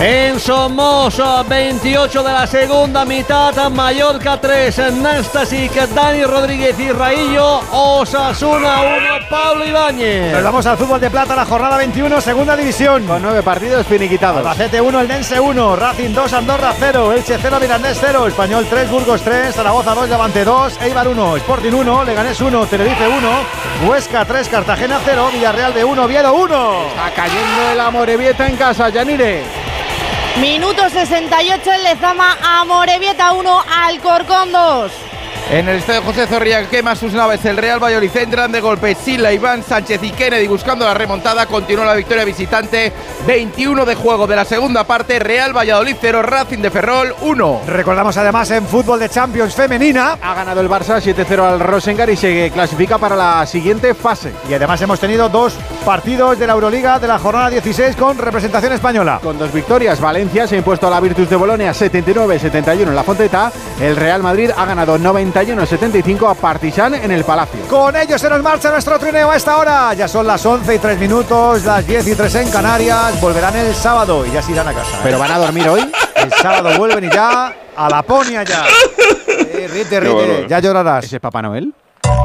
En 0.00 0.40
Somoza, 0.40 1.44
28 1.44 2.22
de 2.24 2.32
la 2.32 2.46
segunda 2.48 3.04
mitad, 3.04 3.70
Mallorca 3.70 4.40
3, 4.40 4.92
Nastasic, 4.94 5.72
Dani 5.90 6.24
Rodríguez 6.24 6.78
y 6.80 6.90
Raillo, 6.90 7.60
Osasuna 7.70 8.82
1, 8.82 9.28
Pablo 9.30 9.64
Ibáñez. 9.64 10.32
Nos 10.32 10.42
vamos 10.42 10.66
al 10.66 10.76
fútbol 10.76 11.00
de 11.00 11.10
plata, 11.10 11.36
la 11.36 11.44
jornada 11.44 11.76
21, 11.76 12.20
segunda 12.20 12.56
división. 12.56 13.06
Con 13.06 13.22
nueve 13.22 13.42
partidos 13.44 13.86
finiquitados. 13.86 14.38
Albacete 14.38 14.80
1, 14.80 15.00
el 15.00 15.08
Dense 15.08 15.38
1, 15.38 15.76
Racing 15.76 16.12
2, 16.12 16.32
Andorra 16.32 16.74
0, 16.76 17.12
Elche 17.12 17.38
0, 17.40 17.58
Mirandés 17.60 17.96
0, 18.00 18.26
Español 18.26 18.66
3, 18.68 18.90
Burgos 18.90 19.22
3, 19.22 19.54
Zaragoza 19.54 19.94
2, 19.94 20.08
Levante 20.08 20.44
2, 20.44 20.82
Eibar 20.82 21.06
1, 21.06 21.36
Sporting 21.36 21.72
1, 21.72 22.04
Leganés 22.04 22.40
1, 22.40 22.66
Tenerife 22.66 23.06
1, 23.06 23.88
Huesca 23.88 24.24
3, 24.24 24.48
Cartagena 24.48 24.98
0, 25.04 25.30
Villarreal 25.32 25.72
de 25.72 25.84
1, 25.84 26.04
Oviedo 26.04 26.34
1. 26.34 26.86
Está 26.88 27.10
cayendo 27.14 27.70
el 27.72 27.80
Amorebieta 27.80 28.48
en 28.48 28.56
casa, 28.56 28.88
Yanire. 28.88 29.63
Minuto 30.40 30.90
68 30.90 31.72
en 31.72 31.84
Lezama, 31.84 32.36
Amorebieta 32.42 33.32
1, 33.32 33.64
Alcorcón 33.86 34.50
2. 34.50 35.13
En 35.50 35.68
el 35.68 35.76
estadio 35.76 36.02
José 36.02 36.26
Zorrilla 36.26 36.68
quema 36.68 36.96
sus 36.96 37.12
naves. 37.12 37.44
El 37.44 37.58
Real 37.58 37.78
Valladolid 37.78 38.16
entran 38.16 38.50
de 38.50 38.60
golpe. 38.60 38.94
Sila, 38.94 39.30
Iván, 39.30 39.62
Sánchez 39.62 40.02
y 40.02 40.10
Kennedy 40.10 40.48
buscando 40.48 40.86
la 40.86 40.94
remontada. 40.94 41.46
Continúa 41.46 41.84
la 41.84 41.94
victoria 41.94 42.24
visitante. 42.24 42.92
21 43.26 43.84
de 43.84 43.94
juego 43.94 44.26
de 44.26 44.36
la 44.36 44.44
segunda 44.44 44.84
parte. 44.84 45.18
Real 45.18 45.56
Valladolid 45.56 45.96
0, 46.00 46.22
Racing 46.22 46.58
de 46.58 46.70
Ferrol 46.70 47.14
1. 47.20 47.60
Recordamos 47.66 48.16
además 48.16 48.50
en 48.50 48.66
fútbol 48.66 48.98
de 48.98 49.10
Champions 49.10 49.54
femenina. 49.54 50.16
Ha 50.20 50.34
ganado 50.34 50.60
el 50.62 50.68
Barça 50.68 51.00
7-0 51.00 51.38
al 51.40 51.60
Rosengar 51.60 52.08
y 52.08 52.16
se 52.16 52.50
clasifica 52.50 52.96
para 52.96 53.14
la 53.14 53.46
siguiente 53.46 53.94
fase. 53.94 54.32
Y 54.48 54.54
además 54.54 54.80
hemos 54.80 54.98
tenido 54.98 55.28
dos 55.28 55.54
partidos 55.84 56.38
de 56.38 56.46
la 56.46 56.54
Euroliga 56.54 56.98
de 56.98 57.06
la 57.06 57.18
jornada 57.18 57.50
16 57.50 57.96
con 57.96 58.16
representación 58.16 58.72
española. 58.72 59.20
Con 59.22 59.38
dos 59.38 59.52
victorias, 59.52 60.00
Valencia 60.00 60.46
se 60.46 60.54
ha 60.54 60.58
impuesto 60.58 60.86
a 60.86 60.90
la 60.90 61.00
Virtus 61.00 61.28
de 61.28 61.36
Bolonia 61.36 61.72
79-71 61.72 62.88
en 62.88 62.96
la 62.96 63.04
Fonteta. 63.04 63.52
El 63.80 63.96
Real 63.96 64.22
Madrid 64.22 64.50
ha 64.56 64.64
ganado 64.64 64.96
91-75 65.34 66.30
a 66.30 66.34
Partizan 66.34 66.94
en 66.94 67.10
el 67.10 67.24
Palacio. 67.24 67.60
Con 67.68 67.96
ello 67.96 68.16
se 68.18 68.30
nos 68.30 68.40
marcha 68.42 68.70
nuestro 68.70 68.98
trineo 68.98 69.30
a 69.30 69.36
esta 69.36 69.56
hora. 69.58 69.92
Ya 69.94 70.06
son 70.06 70.26
las 70.26 70.44
11 70.46 70.74
y 70.74 70.78
3 70.78 70.98
minutos, 70.98 71.64
las 71.64 71.84
10 71.86 72.06
y 72.06 72.14
3 72.14 72.34
en 72.36 72.50
Canarias. 72.50 73.20
Volverán 73.20 73.56
el 73.56 73.74
sábado 73.74 74.24
y 74.24 74.30
ya 74.30 74.40
se 74.40 74.52
irán 74.52 74.68
a 74.68 74.72
casa. 74.72 74.98
¿Pero 75.02 75.18
van 75.18 75.32
a 75.32 75.38
dormir 75.38 75.68
hoy? 75.68 75.90
El 76.14 76.32
sábado 76.32 76.78
vuelven 76.78 77.04
y 77.04 77.10
ya 77.10 77.52
a 77.76 77.88
Laponia 77.90 78.42
ya. 78.44 78.64
Eh, 79.56 79.68
rite, 79.68 80.00
rite, 80.00 80.46
ya 80.48 80.58
llorarás. 80.58 81.04
¿Ese 81.04 81.16
es 81.16 81.22
Papá 81.22 81.40
Noel? 81.40 81.72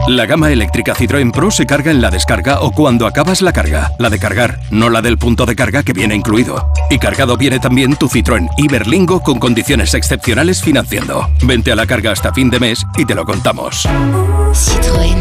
La 0.09 0.25
gama 0.25 0.51
eléctrica 0.51 0.95
Citroën 0.95 1.31
Pro 1.31 1.51
se 1.51 1.67
carga 1.67 1.91
en 1.91 2.01
la 2.01 2.09
descarga 2.09 2.61
o 2.61 2.71
cuando 2.71 3.05
acabas 3.05 3.43
la 3.43 3.53
carga. 3.53 3.91
La 3.99 4.09
de 4.09 4.17
cargar, 4.17 4.59
no 4.71 4.89
la 4.89 5.03
del 5.03 5.19
punto 5.19 5.45
de 5.45 5.55
carga 5.55 5.83
que 5.83 5.93
viene 5.93 6.15
incluido. 6.15 6.71
Y 6.89 6.97
cargado 6.97 7.37
viene 7.37 7.59
también 7.59 7.95
tu 7.95 8.07
Citroën 8.07 8.49
Iberlingo 8.57 9.21
con 9.21 9.37
condiciones 9.37 9.93
excepcionales 9.93 10.63
financiando. 10.63 11.29
Vente 11.43 11.71
a 11.71 11.75
la 11.75 11.85
carga 11.85 12.11
hasta 12.11 12.33
fin 12.33 12.49
de 12.49 12.59
mes 12.59 12.83
y 12.97 13.05
te 13.05 13.13
lo 13.13 13.23
contamos. 13.23 13.87
Citroën. 14.53 15.19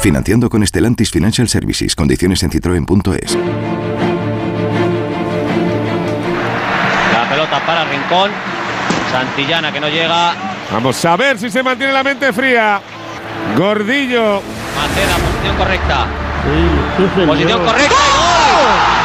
Financiando 0.00 0.48
con 0.48 0.66
Stellantis 0.66 1.10
Financial 1.10 1.46
Services. 1.46 1.94
Condiciones 1.94 2.42
en 2.42 2.50
citroen.es. 2.50 3.36
La 7.12 7.28
pelota 7.28 7.66
para 7.66 7.84
Rincón. 7.84 8.30
Santillana 9.12 9.72
que 9.72 9.80
no 9.80 9.88
llega. 9.88 10.34
Vamos 10.72 11.04
a 11.04 11.16
ver 11.16 11.38
si 11.38 11.50
se 11.50 11.62
mantiene 11.62 11.92
la 11.92 12.02
mente 12.02 12.32
fría. 12.32 12.80
Gordillo. 13.56 14.42
Macena, 14.76 15.16
posición 15.24 15.56
correcta. 15.56 16.06
Posición 17.26 17.64
correcta. 17.64 17.94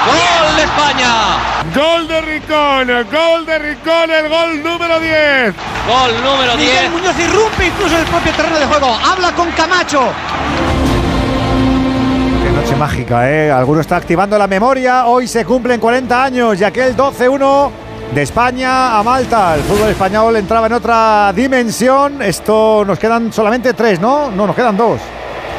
¡Gol! 0.05 0.13
¡Gol 0.13 0.55
de 0.55 0.63
España! 0.63 1.53
Gol 1.73 2.07
de 2.07 2.21
Rincón, 2.21 2.87
gol 3.11 3.45
de 3.45 3.59
Rincón, 3.59 4.11
el 4.11 4.29
gol 4.29 4.63
número 4.63 4.99
10. 4.99 5.53
Gol 5.87 6.11
número 6.23 6.57
10. 6.57 6.57
Miguel 6.57 6.91
Muñoz 6.91 7.19
irrumpe 7.19 7.67
incluso 7.67 7.95
en 7.95 8.01
el 8.01 8.07
propio 8.07 8.31
terreno 8.33 8.59
de 8.59 8.65
juego. 8.65 8.97
Habla 9.03 9.31
con 9.31 9.49
Camacho. 9.51 10.11
Qué 12.43 12.49
noche 12.51 12.75
mágica, 12.75 13.31
¿eh? 13.31 13.51
Alguno 13.51 13.81
está 13.81 13.95
activando 13.95 14.37
la 14.37 14.47
memoria. 14.47 15.05
Hoy 15.07 15.27
se 15.27 15.45
cumplen 15.45 15.79
40 15.79 16.23
años 16.23 16.59
y 16.59 16.63
aquel 16.63 16.95
12-1 16.95 17.71
de 18.13 18.21
España 18.21 18.97
a 18.99 19.03
Malta. 19.03 19.55
El 19.55 19.61
fútbol 19.61 19.89
español 19.89 20.35
entraba 20.35 20.67
en 20.67 20.73
otra 20.73 21.31
dimensión. 21.33 22.21
Esto 22.21 22.83
nos 22.85 22.99
quedan 22.99 23.31
solamente 23.33 23.73
tres, 23.73 23.99
¿no? 23.99 24.31
No, 24.31 24.47
nos 24.47 24.55
quedan 24.55 24.77
dos. 24.77 24.99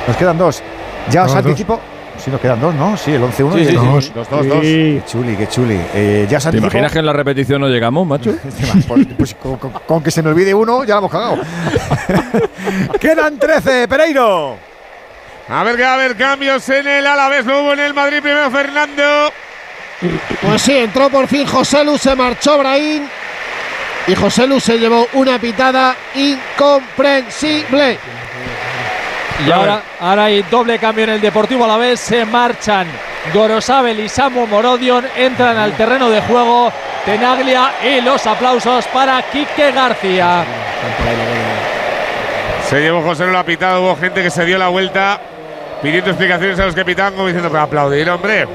Nos 0.06 0.16
quedan 0.16 0.38
dos. 0.38 0.62
Ya 1.10 1.24
os 1.24 1.32
No, 1.32 1.38
anticipo. 1.38 1.80
Sí, 2.16 2.30
nos 2.30 2.40
quedan 2.40 2.60
dos, 2.60 2.72
¿no? 2.74 2.96
Sí, 2.96 3.12
el 3.12 3.22
11-1 3.22 3.32
Sí, 3.54 3.58
y 3.58 3.62
el 3.62 3.66
sí, 3.66 3.70
sí. 3.70 3.74
dos, 3.76 4.14
dos, 4.14 4.30
dos, 4.30 4.46
dos. 4.48 4.58
Sí. 4.60 4.62
Qué 4.62 5.02
chuli, 5.06 5.36
qué 5.36 5.48
chuli. 5.48 5.80
Eh, 5.94 6.26
ya 6.30 6.38
os 6.38 6.48
¿Te 6.48 6.56
imaginas 6.58 6.92
que 6.92 7.00
en 7.00 7.06
la 7.06 7.12
repetición 7.12 7.60
no 7.60 7.68
llegamos, 7.68 8.06
macho? 8.06 8.32
Pues, 9.18 9.34
con, 9.34 9.56
con- 9.56 9.72
con 9.72 10.02
que 10.02 10.10
se 10.12 10.22
me 10.22 10.30
olvide 10.30 10.54
uno, 10.54 10.84
ya 10.84 10.94
lo 10.94 10.98
hemos 11.00 11.10
cagado. 11.10 11.38
Quedan 13.00 13.36
13, 13.38 13.88
Pereiro. 13.88 14.56
A 15.48 15.62
ver 15.64 15.76
que 15.76 15.82
va 15.82 15.90
a 15.90 15.94
haber 15.94 16.16
cambios 16.16 16.66
en 16.68 16.86
el 16.86 17.06
Alavés, 17.06 17.44
lo 17.44 17.60
hubo 17.62 17.72
en 17.72 17.80
el 17.80 17.92
Madrid 17.92 18.20
primero 18.22 18.50
Fernando. 18.50 19.02
Pues 20.42 20.62
sí, 20.62 20.76
entró 20.76 21.08
por 21.08 21.28
fin 21.28 21.46
José 21.46 21.84
Lu, 21.84 21.96
se 21.98 22.14
marchó 22.14 22.58
Brahim. 22.58 23.06
Y 24.06 24.14
José 24.14 24.46
Lu 24.46 24.60
se 24.60 24.78
llevó 24.78 25.08
una 25.14 25.38
pitada 25.38 25.96
incomprensible. 26.14 27.98
Y 29.46 29.50
ahora, 29.50 29.82
ahora 30.00 30.24
hay 30.24 30.42
doble 30.42 30.78
cambio 30.78 31.04
en 31.04 31.10
el 31.10 31.20
Deportivo 31.20 31.64
a 31.64 31.68
la 31.68 31.76
vez. 31.76 32.00
Se 32.00 32.24
marchan 32.24 32.86
Gorosabel 33.32 34.00
y 34.00 34.08
Samu 34.08 34.46
Morodion. 34.46 35.06
Entran 35.16 35.56
al 35.56 35.72
terreno 35.72 36.10
de 36.10 36.20
juego 36.22 36.72
Tenaglia 37.04 37.72
y 37.82 38.00
los 38.00 38.26
aplausos 38.26 38.86
para 38.86 39.22
Quique 39.30 39.72
García. 39.72 40.44
Se 42.68 42.80
llevó 42.80 43.02
José 43.02 43.26
la 43.26 43.44
pitada, 43.44 43.80
hubo 43.80 43.96
gente 43.96 44.22
que 44.22 44.30
se 44.30 44.44
dio 44.44 44.56
la 44.58 44.68
vuelta 44.68 45.20
pidiendo 45.84 46.10
explicaciones 46.10 46.58
a 46.58 46.64
los 46.64 46.74
pitaban 46.74 47.12
como 47.12 47.26
diciendo, 47.26 47.50
pero 47.50 47.62
aplaudir, 47.62 48.08
hombre. 48.08 48.48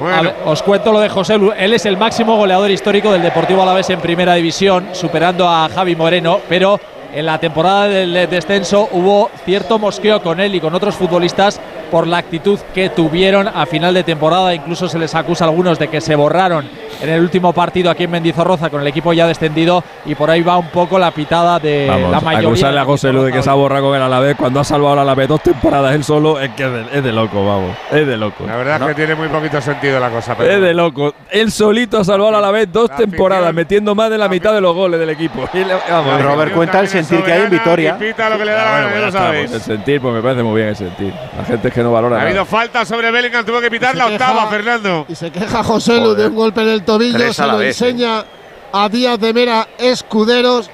Os 0.45 0.63
cuento 0.63 0.91
lo 0.91 0.99
de 0.99 1.09
José 1.09 1.37
Lu. 1.37 1.51
Él 1.51 1.73
es 1.73 1.85
el 1.85 1.95
máximo 1.95 2.35
goleador 2.35 2.71
histórico 2.71 3.13
del 3.13 3.21
Deportivo 3.21 3.61
Alavés 3.61 3.91
en 3.91 3.99
Primera 3.99 4.33
División, 4.33 4.89
superando 4.93 5.47
a 5.47 5.69
Javi 5.69 5.95
Moreno, 5.95 6.39
pero 6.49 6.79
en 7.13 7.27
la 7.27 7.37
temporada 7.37 7.87
del 7.87 8.29
descenso 8.29 8.89
hubo 8.91 9.29
cierto 9.45 9.77
mosqueo 9.77 10.23
con 10.23 10.39
él 10.39 10.55
y 10.55 10.59
con 10.59 10.73
otros 10.73 10.95
futbolistas 10.95 11.61
por 11.91 12.07
la 12.07 12.17
actitud 12.17 12.59
que 12.73 12.89
tuvieron 12.89 13.47
a 13.47 13.65
final 13.65 13.93
de 13.93 14.03
temporada. 14.03 14.53
Incluso 14.53 14.87
se 14.87 14.99
les 14.99 15.13
acusa 15.15 15.45
a 15.45 15.47
algunos 15.49 15.77
de 15.79 15.87
que 15.87 16.01
se 16.01 16.15
borraron 16.15 16.67
en 17.01 17.09
el 17.09 17.21
último 17.21 17.53
partido 17.53 17.89
aquí 17.89 18.03
en 18.03 18.11
Mendizorroza 18.11 18.69
con 18.69 18.81
el 18.81 18.87
equipo 18.87 19.13
ya 19.13 19.25
descendido 19.25 19.83
y 20.05 20.15
por 20.15 20.29
ahí 20.29 20.41
va 20.41 20.57
un 20.57 20.67
poco 20.67 20.99
la 20.99 21.11
pitada 21.11 21.57
de 21.59 21.87
Vamos, 21.87 22.11
la 22.11 22.19
mayoría. 22.19 22.49
acusarle 22.49 22.79
a 22.81 22.85
José 22.85 23.13
Lu 23.13 23.23
de 23.23 23.31
que 23.31 23.41
se 23.41 23.49
ha 23.49 23.53
borrado 23.53 23.87
con 23.87 23.95
el 23.95 24.01
Alavés 24.01 24.35
cuando 24.35 24.59
ha 24.59 24.63
salvado 24.65 24.93
al 24.93 24.99
Alavés 24.99 25.27
dos 25.29 25.41
temporadas 25.41 25.95
él 25.95 26.03
solo 26.03 26.39
es 26.39 26.49
que 26.51 26.65
es 26.65 26.71
de, 26.71 26.97
es 26.97 27.03
de 27.03 27.11
loco, 27.13 27.45
vamos. 27.45 27.75
Es 27.91 28.05
de 28.05 28.17
loco. 28.17 28.43
la 28.45 28.57
verdad 28.57 28.79
¿No? 28.79 28.89
es 28.89 28.95
que 28.95 29.01
tiene 29.05 29.15
muy 29.15 29.29
poquito 29.29 29.61
sentido 29.61 29.99
la 29.99 30.09
cosa. 30.09 30.35
Pero 30.35 30.51
Es 30.51 30.61
de 30.61 30.73
loco. 30.73 31.13
Él 31.31 31.51
solito 31.51 31.99
ha 31.99 32.03
salvado 32.03 32.29
al 32.29 32.35
Alavés 32.35 32.71
dos 32.71 32.89
temporadas, 32.95 33.53
metiendo 33.53 33.95
más 33.95 34.09
de 34.09 34.17
la 34.17 34.27
mitad 34.27 34.53
de 34.53 34.59
los 34.61 34.75
goles 34.75 34.99
del 34.99 35.09
equipo. 35.11 35.47
Y 35.53 35.59
le- 35.59 35.75
vamos. 35.89 36.21
Robert 36.21 36.53
cuenta 36.53 36.79
el 36.81 36.87
sentir 36.89 37.23
que 37.23 37.31
hay 37.31 37.43
en 37.43 37.49
Vitoria. 37.49 37.97
pita 37.97 38.29
lo 38.29 38.37
que 38.37 38.45
le 38.45 38.51
da 38.51 38.57
la 38.63 38.69
Ah, 38.69 38.79
gana, 38.81 38.91
bueno, 38.91 39.05
ya 39.05 39.11
sabéis. 39.11 39.51
el 39.53 39.61
sentir, 39.61 40.01
pues 40.01 40.13
me 40.13 40.21
parece 40.21 40.43
muy 40.43 40.55
bien 40.57 40.67
el 40.69 40.75
sentir. 40.75 41.13
La 41.37 41.45
gente 41.45 41.67
es 41.69 41.73
que 41.73 41.78
no 41.83 41.91
valora 41.91 42.15
Ha 42.15 42.19
nada. 42.19 42.29
habido 42.29 42.45
falta 42.45 42.85
sobre 42.85 43.11
Bellingham, 43.11 43.45
tuvo 43.45 43.61
que 43.61 43.69
pitar 43.71 43.95
la 43.95 44.07
octava, 44.07 44.47
Fernando. 44.47 45.05
Y 45.09 45.15
se 45.15 45.31
queja 45.31 45.63
José 45.63 45.99
Lu 45.99 46.13
de 46.15 46.27
un 46.27 46.35
golpe 46.35 46.61
en 46.61 46.69
el 46.69 46.83
tobillo, 46.83 47.33
se 47.33 47.45
lo 47.45 47.57
vez, 47.57 47.79
enseña 47.81 48.23
a 48.71 48.89
Díaz 48.89 49.19
de 49.19 49.33
Mera 49.33 49.67
Escuderos. 49.77 50.69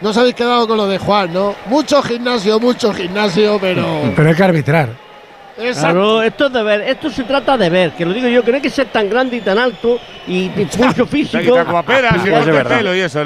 no 0.00 0.10
os 0.10 0.16
habéis 0.16 0.34
quedado 0.34 0.66
con 0.66 0.76
lo 0.76 0.86
de 0.86 0.98
Juan, 0.98 1.32
¿no? 1.32 1.54
Mucho 1.66 2.02
gimnasio, 2.02 2.58
mucho 2.58 2.92
gimnasio, 2.92 3.58
pero. 3.60 4.12
Pero 4.16 4.28
hay 4.28 4.34
que 4.34 4.42
arbitrar. 4.44 4.88
Claro, 5.56 6.22
esto 6.22 6.46
es 6.46 6.52
de 6.52 6.62
ver, 6.62 6.80
esto 6.82 7.10
se 7.10 7.24
trata 7.24 7.56
de 7.58 7.68
ver, 7.68 7.90
que 7.92 8.04
lo 8.06 8.12
digo 8.12 8.26
yo, 8.28 8.42
que 8.42 8.50
no 8.50 8.56
hay 8.56 8.62
que 8.62 8.70
ser 8.70 8.86
tan 8.86 9.08
grande 9.10 9.36
y 9.36 9.40
tan 9.40 9.58
alto 9.58 9.98
y, 10.26 10.44
y 10.56 10.68
mucho 10.78 11.06
físico. 11.06 11.38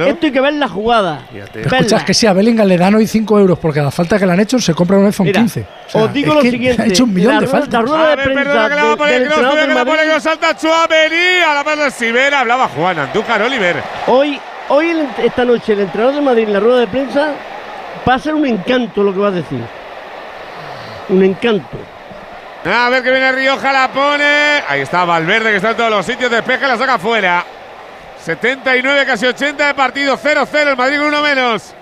Esto 0.09 0.27
hay 0.27 0.33
que 0.33 0.41
ver 0.41 0.55
la 0.55 0.69
jugada. 0.69 1.21
Escuchas 1.55 2.05
que 2.05 2.15
si 2.15 2.27
a 2.27 2.33
Bellingham 2.33 2.67
le 2.67 2.77
dan 2.77 2.95
hoy 2.95 3.07
5 3.07 3.39
euros 3.39 3.59
porque 3.59 3.81
a 3.81 3.85
la 3.85 3.91
falta 3.91 4.19
que 4.19 4.27
le 4.27 4.33
han 4.33 4.41
hecho 4.41 4.59
se 4.59 4.75
compra 4.75 4.99
un 4.99 5.07
iPhone 5.07 5.27
Mira, 5.27 5.41
15. 5.41 5.61
O 5.61 5.91
sea, 5.91 6.03
os 6.03 6.13
digo 6.13 6.35
lo 6.35 6.41
siguiente, 6.43 6.83
Ha 6.83 6.87
hecho 6.87 7.05
un 7.05 7.15
millón 7.15 7.35
la 7.35 7.41
de 7.41 7.47
faltas. 7.47 7.73
la 7.73 7.81
rueda 7.83 8.05
A 8.07 8.11
de 8.11 8.17
ver, 8.17 8.25
prensa 8.25 8.43
perdona 8.45 8.69
que 8.69 8.75
la 8.75 8.83
va 8.85 8.91
a 8.91 8.91
del- 8.91 8.97
poner 8.97 9.29
que 9.69 9.75
la 9.75 9.85
pone. 9.85 10.03
Kroos, 10.03 10.23
salta 10.23 10.57
Chouameni, 10.57 11.41
a 11.49 11.55
la 11.63 11.85
de 11.85 11.91
Sivera, 11.91 12.41
hablaba 12.41 12.69
Juan, 12.69 12.99
Andújar, 12.99 13.43
Oliver. 13.43 13.77
Hoy, 14.09 14.41
hoy 14.69 14.93
esta 15.23 15.45
noche 15.45 15.73
el 15.75 15.81
entrenador 15.81 16.15
de 16.17 16.21
Madrid 16.23 16.45
en 16.45 16.53
la 16.53 16.61
rueda 16.61 16.81
de 16.81 16.87
prensa 16.89 17.29
va 18.09 18.15
a 18.15 18.19
ser 18.19 18.35
un 18.35 18.47
encanto 18.47 19.03
lo 19.03 19.13
que 19.13 19.19
va 19.21 19.29
a 19.29 19.33
decir. 19.33 19.61
Un 21.09 21.23
encanto. 21.23 21.77
A 22.67 22.89
ver 22.89 23.03
que 23.03 23.11
viene 23.11 23.31
Rioja, 23.33 23.73
la 23.73 23.89
pone. 23.89 24.63
Ahí 24.67 24.81
está 24.81 25.05
Valverde, 25.05 25.51
que 25.51 25.57
está 25.57 25.71
en 25.71 25.77
todos 25.77 25.91
los 25.91 26.05
sitios, 26.05 26.31
despeja 26.31 26.67
la 26.67 26.77
saca 26.77 26.99
fuera. 26.99 27.45
79, 28.25 29.07
casi 29.07 29.27
80 29.27 29.69
de 29.69 29.75
partido, 29.75 30.19
0-0, 30.19 30.71
el 30.71 30.77
Madrid 30.77 30.99
con 30.99 31.07
uno 31.07 31.23
menos. 31.23 31.75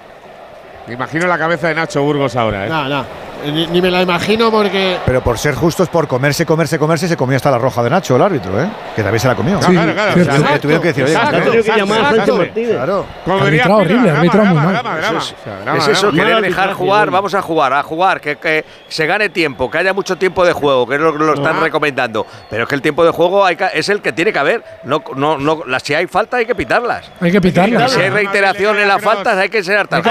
Me 0.87 0.95
imagino 0.95 1.27
la 1.27 1.39
cabeza 1.39 1.69
de 1.69 1.75
Nacho 1.75 2.03
Burgos 2.03 2.37
ahora, 2.37 2.67
¿eh? 2.67 2.69
No, 2.69 2.87
no. 2.87 3.07
Ni, 3.44 3.67
ni 3.67 3.83
me 3.83 3.91
la 3.91 4.03
imagino 4.03 4.51
porque. 4.51 4.99
Pero 5.05 5.23
por 5.23 5.39
ser 5.39 5.55
justos, 5.55 5.89
por 5.89 6.07
comerse, 6.09 6.44
comerse, 6.47 6.78
comerse, 6.78 7.09
se 7.09 7.17
comió 7.17 7.37
hasta 7.37 7.51
la 7.51 7.59
roja 7.59 7.83
de 7.83 7.91
Nacho, 7.91 8.17
el 8.17 8.23
árbitro, 8.23 8.60
¿eh? 8.62 8.69
Que 8.97 9.03
también 9.03 9.21
se 9.21 9.28
la 9.28 9.35
comió. 9.35 9.60
Sí, 9.62 9.73
claro, 9.73 9.93
claro. 9.93 10.12
Tuvieron 10.12 10.35
que- 10.35 10.41
Exacto, 10.43 10.60
tuvieron 10.60 10.83
que 10.83 10.89
decir, 10.89 11.05
oye, 11.05 11.12
exacto, 11.15 11.51
que 11.51 11.59
exacto. 11.59 12.39
Claro. 12.55 13.07
Arbitrado 13.27 13.77
horrible, 13.77 14.10
arbitrado 14.10 14.47
muy 14.47 14.55
mal. 14.57 14.73
drama, 14.73 14.97
drama. 14.97 15.19
Eso 15.19 15.35
es, 15.35 15.65
drama, 15.65 15.87
eso, 15.93 16.10
querer 16.12 16.41
dejar 16.41 16.73
jugar, 16.75 17.10
vamos 17.10 17.35
a 17.35 17.43
jugar, 17.43 17.73
a 17.73 17.83
jugar, 17.83 18.21
que, 18.21 18.37
que 18.37 18.65
se 18.89 19.07
gane 19.07 19.28
tiempo, 19.28 19.71
que 19.71 19.78
haya 19.78 19.93
mucho 19.93 20.17
tiempo 20.17 20.44
de 20.44 20.53
juego, 20.53 20.87
que 20.87 20.94
es 20.97 21.01
lo 21.01 21.12
que 21.12 21.19
lo 21.25 21.35
están 21.35 21.57
Ah. 21.57 21.60
recomendando. 21.60 22.27
Pero 22.51 22.62
es 22.65 22.69
que 22.69 22.75
el 22.75 22.83
tiempo 22.83 23.05
de 23.05 23.10
juego 23.10 23.44
hay 23.44 23.57
que- 23.57 23.69
es 23.75 23.89
el 23.89 24.01
que 24.01 24.12
tiene 24.12 24.33
que 24.33 24.39
haber. 24.39 24.65
No, 24.85 25.03
no, 25.17 25.39
no, 25.39 25.62
las, 25.67 25.83
si 25.83 25.94
hay 25.94 26.07
falta 26.07 26.39
hay 26.39 26.47
que 26.47 26.55
pitarlas. 26.55 27.10
Hay 27.21 27.31
que 27.33 27.41
pitarlas. 27.41 27.93
Y 27.93 27.94
si 27.97 28.01
hay 28.03 28.10
reiteración 28.10 28.78
en 28.78 28.89
las 28.89 29.03
faltas 29.03 29.37
hay 29.37 29.49
que 29.49 29.62
ser 29.62 29.87
tarjeta. 29.89 30.10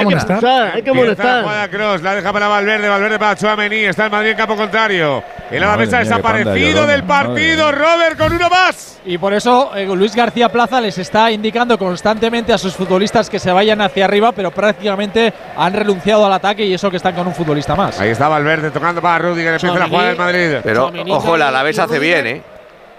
hay 0.74 0.82
que 0.82 0.90
La 0.90 0.96
molestar. 0.96 1.42
jugada 1.44 1.67
Cross, 1.69 2.01
la 2.01 2.16
deja 2.16 2.33
para 2.33 2.48
Valverde, 2.48 2.90
Valverde 2.90 3.19
para 3.24 3.36
Chouameni, 3.38 3.86
está 3.86 4.06
el 4.06 4.12
Madrid 4.12 4.32
en 4.32 4.38
campo 4.38 4.58
contrario. 4.58 5.24
El 5.50 5.62
Madre 5.62 5.66
Alavés 5.86 5.94
ha 5.94 6.00
desaparecido 6.00 6.86
del 6.86 7.04
partido, 7.04 7.72
Robert 7.72 8.18
con 8.18 8.34
uno 8.34 8.50
más. 8.50 9.00
Y 9.06 9.18
por 9.18 9.34
eso 9.34 9.72
eh, 9.76 9.86
Luis 9.86 10.14
García 10.14 10.50
Plaza 10.50 10.82
les 10.82 10.98
está 10.98 11.32
indicando 11.32 11.78
constantemente 11.78 12.52
a 12.52 12.58
sus 12.58 12.74
futbolistas 12.76 13.30
que 13.30 13.40
se 13.40 13.50
vayan 13.52 13.80
hacia 13.80 14.04
arriba, 14.04 14.34
pero 14.34 14.52
prácticamente 14.52 15.34
han 15.56 15.72
renunciado 15.74 16.26
al 16.26 16.34
ataque 16.34 16.66
y 16.66 16.74
eso 16.74 16.92
que 16.92 16.98
están 16.98 17.16
con 17.16 17.26
un 17.26 17.34
futbolista 17.34 17.76
más. 17.76 17.98
Ahí 17.98 18.10
está 18.10 18.28
Valverde 18.28 18.72
tocando 18.72 19.02
para 19.02 19.20
Rudiger, 19.20 19.54
empieza 19.54 19.80
la 19.80 19.88
jugada 19.88 20.08
del 20.10 20.18
Madrid. 20.18 20.58
Pero 20.62 20.92
ojo, 21.10 21.36
el 21.38 21.42
Alavés 21.44 21.80
hace 21.80 22.00
bien, 22.00 22.28
¿eh? 22.28 22.42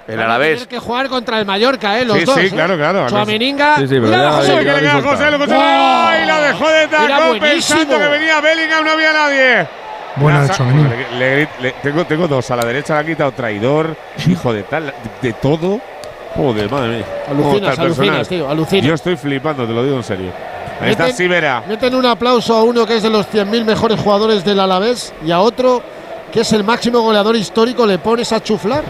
El 0.08 0.20
Alavés. 0.20 0.54
tener 0.54 0.68
que 0.68 0.78
jugar 0.78 1.08
contra 1.08 1.38
el 1.38 1.44
Mallorca, 1.46 1.98
¿eh? 1.98 2.04
Los 2.04 2.18
Sí, 2.18 2.24
dos. 2.24 2.34
sí, 2.34 2.46
¿eh? 2.46 2.50
claro, 2.50 2.76
claro. 2.76 3.08
Chouameninga. 3.08 3.76
Sí, 3.76 3.88
sí, 3.88 3.94
pero 4.00 4.06
Mira 4.06 4.40
que 4.40 4.72
le 4.72 4.80
queda 4.80 5.02
José, 5.02 5.30
lo. 5.30 5.38
¡Ay, 5.50 6.26
la 6.26 6.40
dejó 6.40 6.68
de 6.68 6.88
taco 6.88 7.38
pensando 7.40 7.98
que 7.98 8.08
venía 8.08 8.40
Bellingham, 8.40 8.84
no 8.84 8.90
había 8.90 9.12
nadie. 9.12 9.83
Buena 10.16 10.42
La 10.42 10.46
de 10.46 11.06
le- 11.18 11.18
le- 11.18 11.48
le- 11.60 11.72
tengo, 11.82 12.04
tengo 12.06 12.28
dos. 12.28 12.50
A 12.50 12.56
la 12.56 12.64
derecha 12.64 12.94
le 12.94 13.00
ha 13.00 13.04
quitado 13.04 13.32
traidor, 13.32 13.96
hijo 14.28 14.52
de 14.52 14.62
tal, 14.62 14.92
de, 15.20 15.32
todo. 15.34 15.80
Joder, 16.36 16.70
madre 16.70 16.96
mía. 16.96 17.04
¿Cómo 17.28 17.42
Alucinas, 17.50 17.78
alucinas, 17.78 17.96
personal? 18.18 18.26
tío, 18.28 18.48
alucinas. 18.50 18.86
Yo 18.86 18.94
estoy 18.94 19.16
flipando, 19.16 19.66
te 19.66 19.72
lo 19.72 19.84
digo 19.84 19.96
en 19.96 20.02
serio. 20.04 20.30
Ahí 20.80 20.90
está 20.90 21.10
Sivera. 21.12 21.62
Meten 21.68 21.94
un 21.94 22.04
aplauso 22.06 22.54
a 22.56 22.62
uno 22.64 22.84
que 22.86 22.96
es 22.96 23.02
de 23.02 23.10
los 23.10 23.26
100.000 23.32 23.64
mejores 23.64 24.00
jugadores 24.00 24.44
del 24.44 24.58
Alavés 24.58 25.12
y 25.24 25.30
a 25.30 25.40
otro 25.40 25.80
que 26.32 26.40
es 26.40 26.52
el 26.52 26.64
máximo 26.64 27.00
goleador 27.00 27.36
histórico, 27.36 27.86
le 27.86 27.98
pones 27.98 28.32
a 28.32 28.42
chuflar. 28.42 28.82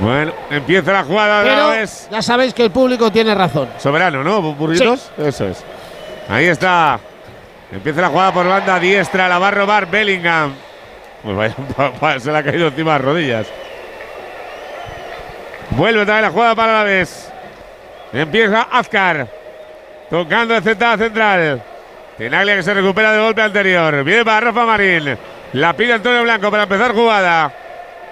Bueno, 0.00 0.32
empieza 0.50 0.92
la 0.92 1.04
jugada 1.04 1.42
de 1.44 1.50
Alavés. 1.50 2.08
ya 2.10 2.20
sabéis 2.20 2.52
que 2.52 2.64
el 2.64 2.70
público 2.72 3.12
tiene 3.12 3.32
razón. 3.34 3.68
Soberano, 3.78 4.24
¿no? 4.24 4.42
Burritos. 4.42 5.10
Eso 5.16 5.46
es. 5.46 5.62
Ahí 6.28 6.46
está. 6.46 6.98
Empieza 7.74 8.02
la 8.02 8.08
jugada 8.08 8.32
por 8.32 8.46
banda 8.46 8.78
diestra. 8.78 9.28
La 9.28 9.38
va 9.38 9.48
a 9.48 9.50
robar 9.50 9.90
Bellingham. 9.90 10.54
Pues 11.24 12.22
se 12.22 12.30
le 12.30 12.38
ha 12.38 12.42
caído 12.42 12.68
encima 12.68 12.92
las 12.92 13.00
rodillas. 13.00 13.46
Vuelve 15.70 16.06
también 16.06 16.22
la 16.22 16.30
jugada 16.30 16.54
para 16.54 16.72
la 16.72 16.84
vez. 16.84 17.32
Empieza 18.12 18.62
Azcar. 18.70 19.26
Tocando 20.08 20.60
de 20.60 20.86
a 20.86 20.96
central. 20.96 21.62
Tenaglia 22.16 22.56
que 22.56 22.62
se 22.62 22.74
recupera 22.74 23.10
del 23.10 23.22
golpe 23.22 23.42
anterior. 23.42 24.04
Viene 24.04 24.24
para 24.24 24.40
Rafa 24.40 24.64
Marín. 24.64 25.18
La 25.54 25.72
pide 25.72 25.94
Antonio 25.94 26.22
Blanco 26.22 26.50
para 26.50 26.64
empezar 26.64 26.92
jugada. 26.92 27.52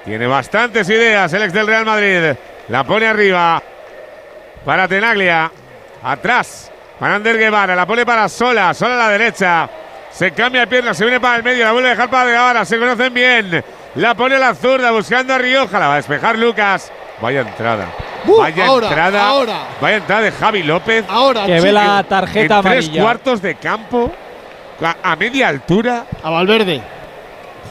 Tiene 0.04 0.26
bastantes 0.26 0.88
ideas 0.90 1.32
el 1.32 1.42
ex 1.42 1.52
del 1.52 1.68
Real 1.68 1.84
Madrid. 1.84 2.36
La 2.68 2.82
pone 2.82 3.06
arriba. 3.06 3.62
Para 4.64 4.88
Tenaglia. 4.88 5.52
Atrás. 6.02 6.72
Para 7.02 7.17
Ander 7.17 7.36
Guevara. 7.36 7.74
La 7.74 7.85
pone 7.85 8.06
para 8.06 8.28
Sola. 8.28 8.72
Sola 8.74 8.94
a 8.94 8.99
la 8.99 9.08
derecha. 9.08 9.68
Se 10.12 10.31
cambia 10.31 10.60
de 10.60 10.67
pierna. 10.68 10.94
Se 10.94 11.02
viene 11.04 11.18
para 11.18 11.35
el 11.36 11.42
medio. 11.42 11.65
La 11.65 11.72
vuelve 11.72 11.88
a 11.88 11.90
dejar 11.90 12.08
para 12.08 12.31
Guevara. 12.31 12.65
Se 12.65 12.78
conocen 12.78 13.12
bien. 13.12 13.65
La 13.97 14.15
pone 14.15 14.36
a 14.36 14.38
la 14.38 14.54
zurda. 14.54 14.92
Buscando 14.92 15.35
a 15.35 15.38
Rioja. 15.38 15.81
La 15.81 15.88
va 15.88 15.94
a 15.94 15.97
despejar 15.97 16.38
Lucas. 16.38 16.92
Vaya 17.20 17.40
entrada. 17.40 17.86
Uh, 18.24 18.38
Vaya 18.38 18.67
ahora, 18.67 18.86
entrada. 18.86 19.26
ahora. 19.28 19.58
Vaya 19.81 19.97
entrada 19.97 20.22
de 20.22 20.31
Javi 20.31 20.62
López. 20.62 21.04
Ahora, 21.08 21.44
Que 21.44 21.60
ve 21.60 21.72
la 21.72 22.04
tarjeta 22.04 22.58
en 22.58 22.62
tres 22.62 22.85
amarilla. 22.86 23.02
cuartos 23.02 23.42
de 23.42 23.56
campo. 23.56 24.12
A, 24.81 25.10
a 25.12 25.17
media 25.17 25.49
altura. 25.49 26.04
A 26.22 26.31
Valverde. 26.31 26.81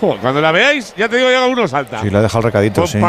Joder, 0.01 0.17
cuando 0.19 0.41
la 0.41 0.51
veáis, 0.51 0.93
ya 0.97 1.07
te 1.07 1.15
digo, 1.15 1.31
ya 1.31 1.45
uno 1.45 1.69
salta. 1.69 2.01
Sí, 2.01 2.09
le 2.09 2.17
ha 2.17 2.21
dejado 2.21 2.39
el 2.39 2.43
recadito, 2.43 2.85
sí. 2.85 2.99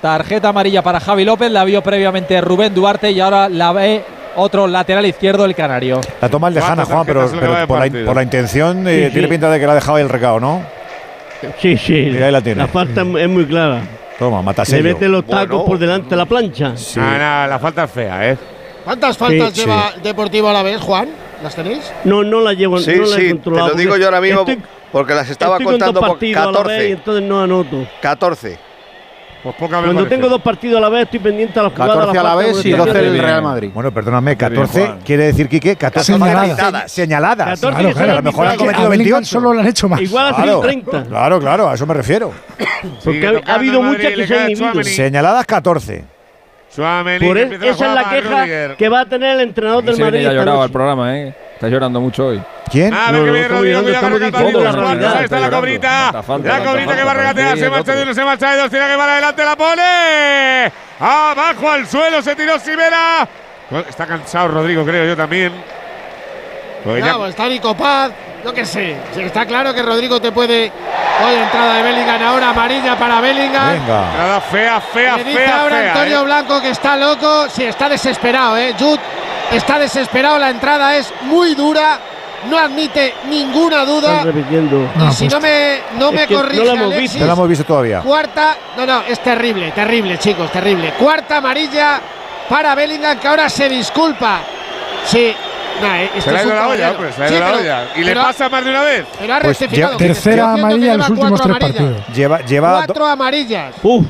Tarjeta 0.00 0.48
amarilla 0.48 0.80
para 0.80 0.98
Javi 0.98 1.26
López, 1.26 1.50
la 1.50 1.64
vio 1.64 1.82
previamente 1.82 2.40
Rubén 2.40 2.74
Duarte 2.74 3.10
y 3.10 3.20
ahora 3.20 3.50
la 3.50 3.72
ve 3.72 4.02
otro 4.36 4.66
lateral 4.66 5.06
izquierdo, 5.06 5.44
el 5.44 5.54
canario. 5.54 6.00
La 6.20 6.28
toma 6.28 6.48
el 6.48 6.54
lejana, 6.54 6.84
Juan, 6.84 7.04
pero, 7.06 7.22
le 7.26 7.40
de 7.40 7.66
por, 7.66 7.78
la, 7.78 8.04
por 8.06 8.16
la 8.16 8.22
intención 8.22 8.86
eh, 8.88 9.06
Sí, 9.06 9.12
tiene 9.12 9.28
pinta 9.28 9.50
de 9.50 9.58
que 9.60 9.66
le 9.66 9.72
ha 9.72 9.74
dejado 9.76 9.96
ahí 9.96 10.02
el 10.02 10.08
recado, 10.08 10.40
¿no? 10.40 10.62
Sí, 11.60 11.76
sí. 11.76 12.08
Mira, 12.12 12.26
ahí 12.26 12.32
la 12.32 12.40
tiene. 12.40 12.62
La 12.62 12.68
falta 12.68 13.02
es 13.02 13.28
muy 13.28 13.44
clara. 13.46 13.82
Toma, 14.18 14.38
Se 14.38 14.44
matasello. 14.44 14.84
mete 14.84 15.08
los 15.08 15.24
tacos 15.26 15.48
Bueno. 15.48 15.64
por 15.64 15.78
delante 15.78 16.10
de 16.10 16.16
la 16.16 16.24
plancha. 16.26 16.76
Sí. 16.76 17.00
Ah, 17.02 17.16
nada, 17.18 17.46
la 17.48 17.58
falta 17.58 17.84
es 17.84 17.90
fea, 17.90 18.30
¿eh? 18.30 18.38
¿Cuántas 18.84 19.16
faltas 19.18 19.52
Sí, 19.52 19.60
lleva 19.62 19.92
Deportivo 20.02 20.48
a 20.48 20.52
la 20.52 20.62
vez, 20.62 20.80
Juan? 20.80 21.08
¿Las 21.42 21.54
tenéis? 21.54 21.92
No, 22.04 22.22
no 22.22 22.40
la 22.40 22.52
llevo, 22.54 22.78
Sí, 22.78 22.92
no 22.96 23.02
la 23.06 23.16
he 23.16 23.18
sí, 23.18 23.24
te 23.26 23.30
controlado. 23.32 23.68
lo 23.70 23.74
digo 23.74 23.96
yo 23.96 24.04
ahora 24.06 24.20
mismo 24.20 24.40
estoy- 24.40 24.60
porque 24.92 25.14
las 25.14 25.28
estaba 25.28 25.58
contando 25.58 26.00
por 26.00 26.10
partidos 26.10 26.46
a 26.46 26.52
la 26.52 26.62
vez 26.62 26.62
y 26.62 26.62
14. 26.62 26.90
entonces 26.92 27.22
no 27.24 27.42
anoto. 27.42 27.86
14. 28.00 28.58
Pues 29.44 29.56
poca 29.56 29.76
Cuando 29.76 29.94
parece. 29.96 30.16
tengo 30.16 30.28
dos 30.30 30.40
partidos 30.40 30.78
a 30.78 30.80
la 30.80 30.88
vez 30.88 31.02
estoy 31.02 31.20
pendiente 31.20 31.60
a 31.60 31.64
la 31.64 31.68
jugada. 31.70 31.92
14 31.96 32.18
a 32.18 32.22
la 32.22 32.34
vez 32.34 32.64
y 32.64 32.70
12 32.70 32.98
el 32.98 33.18
Real 33.18 33.42
Madrid. 33.42 33.70
Bueno, 33.74 33.92
perdóname, 33.92 34.30
bien, 34.30 34.38
14 34.38 34.86
Juan. 34.86 34.98
quiere 35.04 35.24
decir, 35.26 35.48
Quique, 35.50 35.76
14 35.76 36.12
Señaladas. 36.14 36.48
señaladas. 36.56 36.92
Señaladas. 36.92 37.60
14 37.60 37.78
Claro, 37.78 37.94
claro, 37.94 38.12
a 38.12 38.14
lo 38.16 38.22
mejor 38.22 38.46
han 38.46 38.56
cometido 38.56 38.86
A 38.86 38.88
Bellingham 38.88 39.18
28. 39.20 39.30
solo 39.30 39.52
le 39.52 39.60
han 39.60 39.66
hecho 39.66 39.88
más. 39.88 40.00
Igual 40.00 40.34
ha 40.34 40.42
sido 40.42 40.60
30. 40.60 41.04
claro, 41.04 41.40
claro, 41.40 41.68
a 41.68 41.74
eso 41.74 41.84
me 41.86 41.92
refiero. 41.94 42.32
Porque 43.04 43.42
ha, 43.46 43.54
habido 43.54 43.82
muchas 43.82 44.12
que 44.14 44.26
se 44.26 44.38
han 44.38 44.50
inhibido. 44.50 44.82
Señaladas 44.82 45.44
14. 45.44 46.04
Tchouaméni, 46.74 47.26
Por 47.26 47.36
la 47.36 47.68
esa 47.68 47.88
es 47.88 47.94
la 47.94 48.10
queja 48.10 48.76
que 48.76 48.88
va 48.88 49.00
a 49.00 49.06
tener 49.06 49.34
el 49.36 49.40
entrenador 49.42 49.84
del 49.84 49.94
Se 49.96 50.02
Madrid. 50.02 50.26
noche. 50.26 50.50
al 50.50 50.70
programa, 50.70 51.16
¿eh? 51.18 51.34
Está 51.64 51.72
llorando 51.72 51.98
mucho 51.98 52.26
hoy. 52.26 52.42
¿Quién? 52.70 52.92
A 52.92 53.10
ver 53.10 53.24
que 53.24 53.30
viene 53.30 53.48
Rodrigo, 53.48 53.82
cuidado 53.84 54.18
que 54.18 54.24
ahí 55.06 55.24
está 55.24 55.40
la 55.40 55.50
cobrita. 55.50 56.12
La 56.12 56.62
cobrita 56.62 56.94
que 56.94 57.04
va 57.04 57.10
a 57.10 57.14
regatear, 57.14 57.56
se 57.56 57.70
marcha 57.70 57.94
de 57.94 58.02
uno, 58.02 58.12
se 58.12 58.22
marcha 58.22 58.50
de 58.50 58.60
dos, 58.60 58.70
tiene 58.70 58.86
que 58.86 58.96
para 58.98 59.12
adelante, 59.12 59.44
la 59.46 59.56
pone. 59.56 60.72
Abajo 61.00 61.70
al 61.70 61.86
suelo, 61.86 62.20
se 62.20 62.36
tiró 62.36 62.58
Sivera. 62.58 63.26
Está 63.88 64.06
cansado 64.06 64.48
Rodrigo, 64.48 64.84
creo 64.84 65.06
yo 65.06 65.16
también. 65.16 65.54
Pues 66.84 67.02
está 67.30 67.48
Nico 67.48 67.74
Paz. 67.74 68.10
Yo 68.44 68.52
qué 68.52 68.66
sé. 68.66 68.98
Está 69.16 69.46
claro 69.46 69.72
que 69.72 69.80
Rodrigo 69.80 70.20
te 70.20 70.32
puede. 70.32 70.70
Oye, 71.26 71.42
entrada 71.44 71.76
de 71.76 71.82
Bellingham 71.82 72.22
ahora, 72.24 72.50
amarilla 72.50 72.94
para 72.98 73.22
Bellingham. 73.22 73.72
Venga. 73.72 74.04
Entrada 74.10 74.40
fea, 74.42 74.80
fea, 74.82 75.16
Le 75.16 75.24
dice 75.24 75.38
fea, 75.38 75.62
ahora 75.62 75.76
fea, 75.76 75.92
Antonio 75.92 76.20
¿eh? 76.20 76.24
Blanco 76.24 76.60
que 76.60 76.68
está 76.68 76.94
loco. 76.98 77.48
Sí, 77.48 77.64
está 77.64 77.88
desesperado, 77.88 78.58
¿eh? 78.58 78.74
Jude 78.78 79.00
está 79.52 79.78
desesperado. 79.78 80.38
La 80.38 80.50
entrada 80.50 80.96
es 80.96 81.12
muy 81.22 81.54
dura. 81.54 81.98
No 82.50 82.58
admite 82.58 83.14
ninguna 83.30 83.86
duda. 83.86 84.18
Están 84.18 84.26
repitiendo. 84.34 84.90
No, 84.96 85.08
y 85.08 85.12
si 85.14 85.24
pues- 85.24 85.32
no 85.32 85.40
me, 85.40 85.78
no 85.98 86.08
Es 86.10 86.14
me 86.14 86.26
que 86.26 86.34
no 86.34 86.40
corrige 86.42 86.64
la 86.64 86.72
hemos 86.74 86.96
visto. 86.96 87.18
No 87.20 87.26
la 87.26 87.32
hemos 87.32 87.48
visto 87.48 87.64
todavía. 87.64 88.00
Cuarta, 88.00 88.56
no, 88.76 88.84
no, 88.84 89.00
es 89.08 89.18
terrible, 89.20 89.70
terrible, 89.70 90.18
chicos, 90.18 90.52
terrible. 90.52 90.92
Cuarta 90.98 91.38
amarilla 91.38 92.00
para 92.46 92.74
Bellingham, 92.74 93.18
que 93.18 93.28
ahora 93.28 93.48
se 93.48 93.66
disculpa. 93.70 94.40
Sí, 95.06 95.34
nah, 95.80 95.96
eh, 96.02 96.10
esto 96.16 96.20
Se 96.20 96.32
le 96.32 96.36
ha 96.36 96.40
es 96.40 96.46
ido 96.46 96.54
un 96.54 96.60
la 96.60 96.68
olla, 96.68 96.76
caballero. 96.82 96.90
hombre, 96.98 97.12
se 97.12 97.18
le 97.20 97.24
ha 97.24 97.28
Sí, 97.28 97.34
ido 97.34 97.40
la 97.40 97.46
pero- 97.50 97.60
olla. 97.62 97.84
Y 97.96 98.04
le 98.04 98.14
pasa 98.14 98.48
más 98.50 98.64
de 98.64 98.70
una 98.70 98.82
vez. 98.82 99.04
Pero 99.18 99.34
ha 99.34 99.40
Pues 99.40 99.60
rectificado. 99.60 99.96
Tercera 99.96 100.52
amarilla 100.52 100.92
en 100.92 100.98
los 100.98 101.08
últimos 101.08 101.40
tres 101.40 101.56
amarillas. 101.56 101.82
partidos. 101.82 102.06
Lleva, 102.14 102.40
lleva 102.42 102.72
Cuatro 102.84 103.06
amarillas. 103.06 103.74
Uf, 103.82 104.04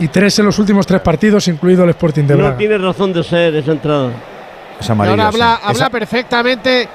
Y 0.00 0.08
tres 0.08 0.36
en 0.40 0.46
los 0.46 0.58
últimos 0.58 0.84
tres 0.84 1.00
partidos, 1.00 1.46
incluido 1.46 1.84
el 1.84 1.90
Sporting 1.90 2.24
de 2.24 2.34
no 2.34 2.40
Braga. 2.42 2.56
tiene 2.58 2.76
razón 2.76 3.12
de 3.12 3.22
ser 3.22 3.54
esa 3.54 3.70
entrada. 3.70 4.10
Es 4.80 4.88
Y 4.88 4.92
amarillo. 4.92 5.12
ahora 5.12 5.26
habla, 5.28 5.56
sí. 5.56 5.62
habla 5.64 5.72
Esa- 5.84 5.90
perfectamente 5.90 6.88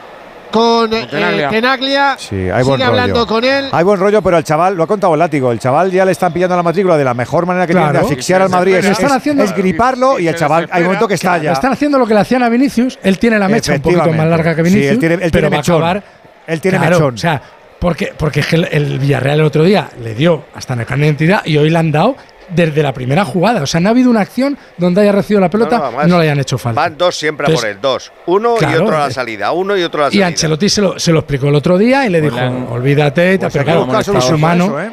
con 0.52 0.94
eh, 0.94 1.08
Tenaglia. 1.50 2.16
Sí, 2.18 2.36
hay 2.36 2.64
buen 2.64 2.76
Sigue 2.78 2.84
hablando 2.84 3.14
rollo. 3.22 3.28
con 3.28 3.44
él. 3.46 3.70
Hay 3.72 3.84
buen 3.86 4.00
rollo, 4.00 4.22
pero 4.22 4.38
el 4.38 4.44
chaval, 4.44 4.76
lo 4.76 4.84
ha 4.84 4.88
contado 4.88 5.14
el 5.14 5.20
látigo, 5.20 5.52
el 5.52 5.60
chaval 5.60 5.90
ya 5.92 6.04
le 6.04 6.12
están 6.12 6.34
pillando 6.34 6.56
la 6.58 6.64
matrícula 6.64 6.98
de 6.98 7.06
la 7.06 7.14
mejor 7.14 7.46
manera 7.46 7.66
que 7.66 7.74
tiene 7.74 7.86
Claro. 7.90 8.00
de 8.00 8.06
asfixiar 8.06 8.42
al 8.42 8.50
Madrid. 8.50 8.76
Es, 8.76 8.86
están 8.86 9.06
es- 9.08 9.12
haciendo- 9.14 9.44
es 9.44 9.56
griparlo 9.56 10.20
y 10.20 10.28
el 10.28 10.36
chaval, 10.36 10.68
hay 10.72 10.82
un 10.82 10.88
momento 10.88 11.08
que 11.08 11.14
está 11.14 11.30
Claro, 11.30 11.44
ya. 11.44 11.52
Están 11.54 11.72
haciendo 11.72 11.98
lo 11.98 12.06
que 12.06 12.14
le 12.14 12.20
hacían 12.20 12.44
a 12.44 12.50
Vinicius. 12.50 13.00
Él 13.02 13.18
tiene 13.18 13.40
la 13.40 13.48
mecha 13.48 13.74
un 13.74 13.82
poquito 13.82 14.12
más 14.12 14.28
larga 14.28 14.54
que 14.56 14.64
Sí, 14.66 14.70
Vinicius. 14.70 14.92
él 14.92 15.00
tiene- 15.00 15.14
él 15.16 15.20
pero 15.22 15.32
tiene 15.32 15.50
va 15.50 15.56
a 15.56 15.60
mechón. 15.60 15.76
acabar- 15.78 16.04
Él 16.48 16.60
tiene 16.62 16.78
Claro, 16.80 16.96
mechón. 17.00 17.14
O 17.14 17.18
sea, 17.18 17.42
porque, 17.80 18.14
porque 18.18 18.42
es 18.42 18.48
que 18.48 18.56
el, 18.58 18.68
el 18.72 19.00
Villarreal 19.00 19.40
el 19.40 19.46
otro 19.46 19.64
día 19.64 19.90
le 20.04 20.14
dio 20.16 20.46
hasta 20.54 20.74
en 20.74 20.82
el 20.82 20.86
carnet 20.86 21.04
de 21.06 21.08
identidad 21.26 21.42
y 21.46 21.58
hoy 21.58 21.70
le 21.70 21.78
han 21.80 21.92
dado 21.92 22.16
desde 22.54 22.84
la 22.84 22.94
primera 22.94 23.26
jugada. 23.26 23.62
O 23.62 23.68
sea, 23.68 23.80
no 23.80 23.90
ha 23.90 23.92
habido 23.92 24.10
una 24.10 24.22
acción 24.22 24.58
donde 24.78 25.02
haya 25.02 25.12
recibido 25.12 25.42
la 25.42 25.50
pelota 25.50 25.78
No, 25.78 25.84
no, 25.84 25.86
y 25.86 25.88
además, 25.90 26.08
no 26.08 26.18
le 26.18 26.24
hayan 26.24 26.40
hecho 26.40 26.58
falta. 26.58 26.82
Van 26.82 26.98
dos 26.98 27.16
siempre 27.16 27.46
a 27.46 27.48
por 27.48 27.56
Entonces, 27.56 27.76
él, 27.76 27.82
dos. 27.82 28.12
Uno 28.28 28.56
y 28.56 28.60
claro, 28.60 28.84
otro 28.84 28.96
a 28.98 29.00
la 29.02 29.08
eh, 29.08 29.12
salida, 29.14 29.52
uno 29.52 29.78
y 29.78 29.84
otro 29.84 30.02
a 30.02 30.04
la 30.04 30.10
Y 30.10 30.12
salida. 30.14 30.28
Ancelotti 30.28 30.70
se 30.70 30.82
lo, 30.82 31.00
se 31.00 31.12
lo 31.12 31.20
explicó 31.20 31.48
el 31.48 31.56
otro 31.56 31.78
día 31.78 32.06
y 32.06 32.10
le 32.10 32.20
Pues 32.22 32.32
dijo, 32.34 32.44
han- 32.46 32.68
olvídate, 32.70 33.40
pues 33.40 33.54
pero 33.54 33.66
claro, 33.66 33.86
molestado 33.86 34.18
es 34.20 34.30
humano. 34.32 34.66
eso, 34.66 34.82
¿eh? 34.82 34.92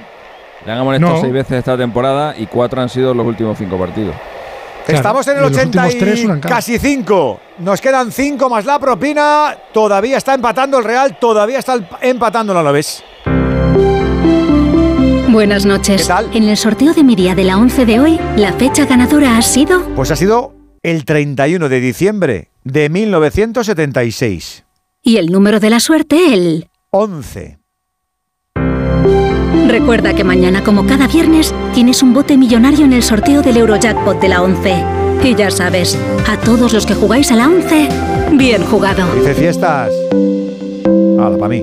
Le 0.66 0.72
han 0.72 0.78
amonestado 0.78 1.14
No. 1.14 1.20
seis 1.20 1.32
veces 1.32 1.58
esta 1.58 1.76
temporada 1.76 2.34
y 2.36 2.46
cuatro 2.46 2.80
han 2.82 2.88
sido 2.88 3.14
los 3.14 3.26
últimos 3.26 3.56
cinco 3.58 3.78
partidos. 3.78 4.14
Estamos 4.86 5.26
en 5.28 5.36
el 5.36 5.42
de 5.44 5.50
los 5.50 5.52
80 5.58 5.84
últimos 5.86 5.98
tres, 5.98 6.20
y 6.24 6.26
cada. 6.26 6.40
casi 6.40 6.78
5. 6.78 7.40
Nos 7.58 7.78
quedan 7.78 8.10
5 8.10 8.48
más 8.48 8.64
la 8.64 8.78
propina. 8.78 9.54
Todavía 9.72 10.16
está 10.16 10.32
empatando 10.32 10.78
el 10.78 10.84
Real, 10.84 11.18
todavía 11.18 11.58
está 11.58 11.78
empatando 12.00 12.52
el 12.52 12.58
Alavés. 12.58 13.04
Buenas 15.28 15.66
noches. 15.66 16.08
En 16.32 16.44
el 16.44 16.56
sorteo 16.56 16.94
de 16.94 17.04
mi 17.04 17.14
día 17.14 17.34
de 17.34 17.44
la 17.44 17.58
11 17.58 17.84
de 17.86 18.00
hoy, 18.00 18.18
la 18.36 18.52
fecha 18.54 18.86
ganadora 18.86 19.36
ha 19.36 19.42
sido 19.42 19.82
Pues 19.94 20.10
ha 20.10 20.16
sido 20.16 20.54
el 20.82 21.04
31 21.04 21.68
de 21.68 21.80
diciembre 21.80 22.48
de 22.64 22.88
1976. 22.88 24.64
y 25.02 25.16
el 25.16 25.26
número 25.26 25.60
de 25.60 25.70
la 25.70 25.80
suerte 25.80 26.32
el 26.34 26.68
11. 26.90 27.58
Recuerda 29.68 30.14
que 30.14 30.24
mañana, 30.24 30.64
como 30.64 30.86
cada 30.86 31.06
viernes, 31.06 31.54
tienes 31.74 32.02
un 32.02 32.14
bote 32.14 32.36
millonario 32.38 32.84
en 32.86 32.92
el 32.94 33.02
sorteo 33.02 33.42
del 33.42 33.58
Eurojackpot 33.58 34.18
de 34.20 34.28
la 34.28 34.42
11. 34.42 34.84
Y 35.24 35.34
ya 35.34 35.50
sabes, 35.50 35.98
a 36.26 36.38
todos 36.38 36.72
los 36.72 36.86
que 36.86 36.94
jugáis 36.94 37.30
a 37.32 37.36
la 37.36 37.48
11, 37.48 37.88
bien 38.32 38.64
jugado. 38.64 39.04
Dice 39.14 39.34
fiestas. 39.34 39.90
Hala, 41.18 41.36
para 41.36 41.48
mí. 41.48 41.62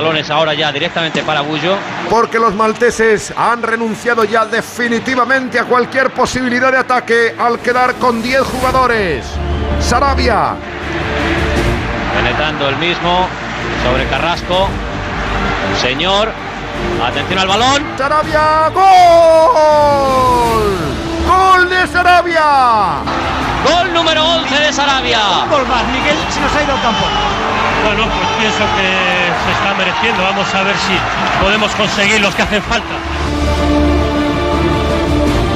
Balones 0.00 0.30
ahora 0.30 0.54
ya 0.54 0.72
directamente 0.72 1.22
para 1.22 1.42
Bullo. 1.42 1.76
Porque 2.08 2.38
los 2.38 2.54
malteses 2.54 3.34
han 3.36 3.62
renunciado 3.62 4.24
ya 4.24 4.46
definitivamente 4.46 5.58
a 5.58 5.64
cualquier 5.64 6.08
posibilidad 6.14 6.72
de 6.72 6.78
ataque 6.78 7.34
al 7.38 7.58
quedar 7.58 7.96
con 7.96 8.22
10 8.22 8.40
jugadores. 8.40 9.26
Sarabia. 9.78 10.54
Penetrando 12.16 12.70
el 12.70 12.76
mismo 12.78 13.28
sobre 13.84 14.06
Carrasco. 14.06 14.68
Señor. 15.82 16.30
Atención 17.04 17.38
al 17.38 17.48
balón. 17.48 17.84
Sarabia. 17.98 18.70
¡Gol! 18.72 18.82
¡Gol 21.28 21.68
de 21.68 21.86
Sarabia! 21.88 23.02
Gol 23.68 23.92
número 23.92 24.24
11 24.24 24.60
de 24.60 24.72
Sarabia. 24.72 25.20
Un 25.44 25.50
gol 25.50 25.66
más, 25.68 25.84
Miguel, 25.88 26.16
se 26.30 26.40
nos 26.40 26.56
ha 26.56 26.62
ido 26.62 26.72
al 26.72 26.80
campo. 26.80 27.04
Bueno, 27.84 28.04
pues 28.04 28.28
pienso 28.38 28.64
que 28.76 28.88
se 29.44 29.52
está 29.52 29.74
mereciendo. 29.76 30.22
Vamos 30.22 30.54
a 30.54 30.62
ver 30.62 30.76
si 30.76 30.96
podemos 31.42 31.74
conseguir 31.74 32.20
los 32.20 32.34
que 32.34 32.42
hacen 32.42 32.62
falta. 32.62 32.94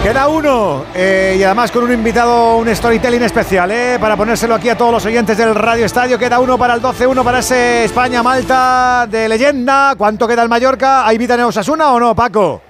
Queda 0.04 0.28
uno 0.28 0.84
eh, 0.94 1.36
y 1.38 1.42
además 1.42 1.70
con 1.70 1.84
un 1.84 1.90
invitado, 1.90 2.58
un 2.58 2.68
storytelling 2.68 3.22
especial, 3.22 3.70
eh, 3.70 3.96
para 3.98 4.18
ponérselo 4.18 4.54
aquí 4.54 4.68
a 4.68 4.76
todos 4.76 4.92
los 4.92 5.06
oyentes 5.06 5.38
del 5.38 5.54
Radio 5.54 5.86
Estadio. 5.86 6.18
Queda 6.18 6.40
uno 6.40 6.58
para 6.58 6.74
el 6.74 6.82
12-1 6.82 7.24
para 7.24 7.38
ese 7.38 7.84
España-Malta 7.84 9.06
de 9.10 9.30
leyenda. 9.30 9.94
¿Cuánto 9.96 10.28
queda 10.28 10.42
el 10.42 10.50
Mallorca? 10.50 11.06
¿Hay 11.06 11.16
vida 11.16 11.36
en 11.36 11.40
Osasuna 11.40 11.90
o 11.92 11.98
no, 11.98 12.14
Paco? 12.14 12.60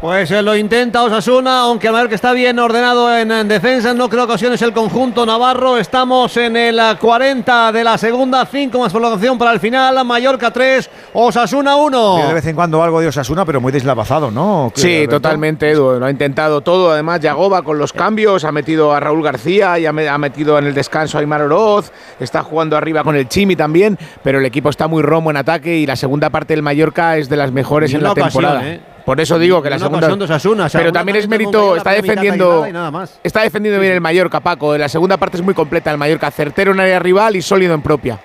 Pues 0.00 0.30
eh, 0.30 0.42
lo 0.42 0.54
intenta 0.54 1.02
Osasuna, 1.02 1.62
aunque 1.62 1.88
el 1.88 1.92
Mallorca 1.92 2.14
está 2.14 2.32
bien 2.32 2.56
ordenado 2.60 3.12
en, 3.16 3.32
en 3.32 3.48
defensa, 3.48 3.92
no 3.94 4.08
creo 4.08 4.24
ocasiones 4.24 4.62
el 4.62 4.72
conjunto 4.72 5.26
navarro. 5.26 5.76
Estamos 5.76 6.36
en 6.36 6.56
el 6.56 6.78
eh, 6.78 6.94
40 7.00 7.72
de 7.72 7.82
la 7.82 7.98
segunda, 7.98 8.46
5 8.46 8.78
más 8.78 8.92
prolongación 8.92 9.36
para 9.38 9.50
el 9.50 9.58
final. 9.58 10.04
Mallorca 10.04 10.52
3, 10.52 10.88
Osasuna 11.14 11.74
1. 11.74 12.28
De 12.28 12.32
vez 12.34 12.46
en 12.46 12.54
cuando 12.54 12.80
algo 12.80 13.00
de 13.00 13.08
Osasuna, 13.08 13.44
pero 13.44 13.60
muy 13.60 13.72
deslavazado, 13.72 14.30
¿no? 14.30 14.70
¿Qué, 14.72 14.80
Sí, 14.80 14.94
Alberto? 14.98 15.16
totalmente, 15.16 15.68
Edu. 15.68 15.98
Lo 15.98 16.06
ha 16.06 16.10
intentado 16.12 16.60
todo. 16.60 16.92
Además, 16.92 17.18
Yagoba 17.18 17.62
con 17.62 17.78
los 17.78 17.92
cambios 17.92 18.44
ha 18.44 18.52
metido 18.52 18.92
a 18.94 19.00
Raúl 19.00 19.24
García 19.24 19.80
y 19.80 19.86
ha, 19.86 19.92
me- 19.92 20.08
ha 20.08 20.16
metido 20.16 20.60
en 20.60 20.66
el 20.66 20.74
descanso 20.74 21.18
a 21.18 21.22
Aymar 21.22 21.42
Oroz. 21.42 21.90
Está 22.20 22.44
jugando 22.44 22.76
arriba 22.76 23.02
con 23.02 23.16
el 23.16 23.28
Chimi 23.28 23.56
también, 23.56 23.98
pero 24.22 24.38
el 24.38 24.46
equipo 24.46 24.70
está 24.70 24.86
muy 24.86 25.02
romo 25.02 25.32
en 25.32 25.38
ataque 25.38 25.76
y 25.76 25.86
la 25.86 25.96
segunda 25.96 26.30
parte 26.30 26.54
del 26.54 26.62
Mallorca 26.62 27.16
es 27.16 27.28
de 27.28 27.36
las 27.36 27.50
mejores 27.50 27.92
en 27.92 28.04
la 28.04 28.12
ocasión, 28.12 28.30
temporada. 28.44 28.68
¿eh? 28.68 28.80
Por 29.08 29.18
eso 29.22 29.38
digo 29.38 29.62
que 29.62 29.70
la 29.70 29.78
segunda. 29.78 30.00
ocasión 30.00 30.18
de 30.18 30.24
Osasuna, 30.26 30.66
o 30.66 30.68
sea, 30.68 30.80
pero 30.82 30.92
también 30.92 31.16
es 31.16 31.26
mérito, 31.26 31.76
está 31.76 31.92
defendiendo. 31.92 32.46
Cayola 32.50 32.68
y 32.68 32.72
nada 32.74 32.90
más. 32.90 33.18
Está 33.24 33.40
defendiendo 33.40 33.80
bien 33.80 33.94
el 33.94 34.02
Mallorca, 34.02 34.40
Paco. 34.40 34.76
La 34.76 34.86
segunda 34.86 35.16
parte 35.16 35.38
es 35.38 35.42
muy 35.42 35.54
completa 35.54 35.90
el 35.90 35.96
Mallorca, 35.96 36.30
certero 36.30 36.72
en 36.72 36.80
área 36.80 36.98
rival 36.98 37.34
y 37.34 37.40
sólido 37.40 37.72
en 37.72 37.80
propia. 37.80 38.18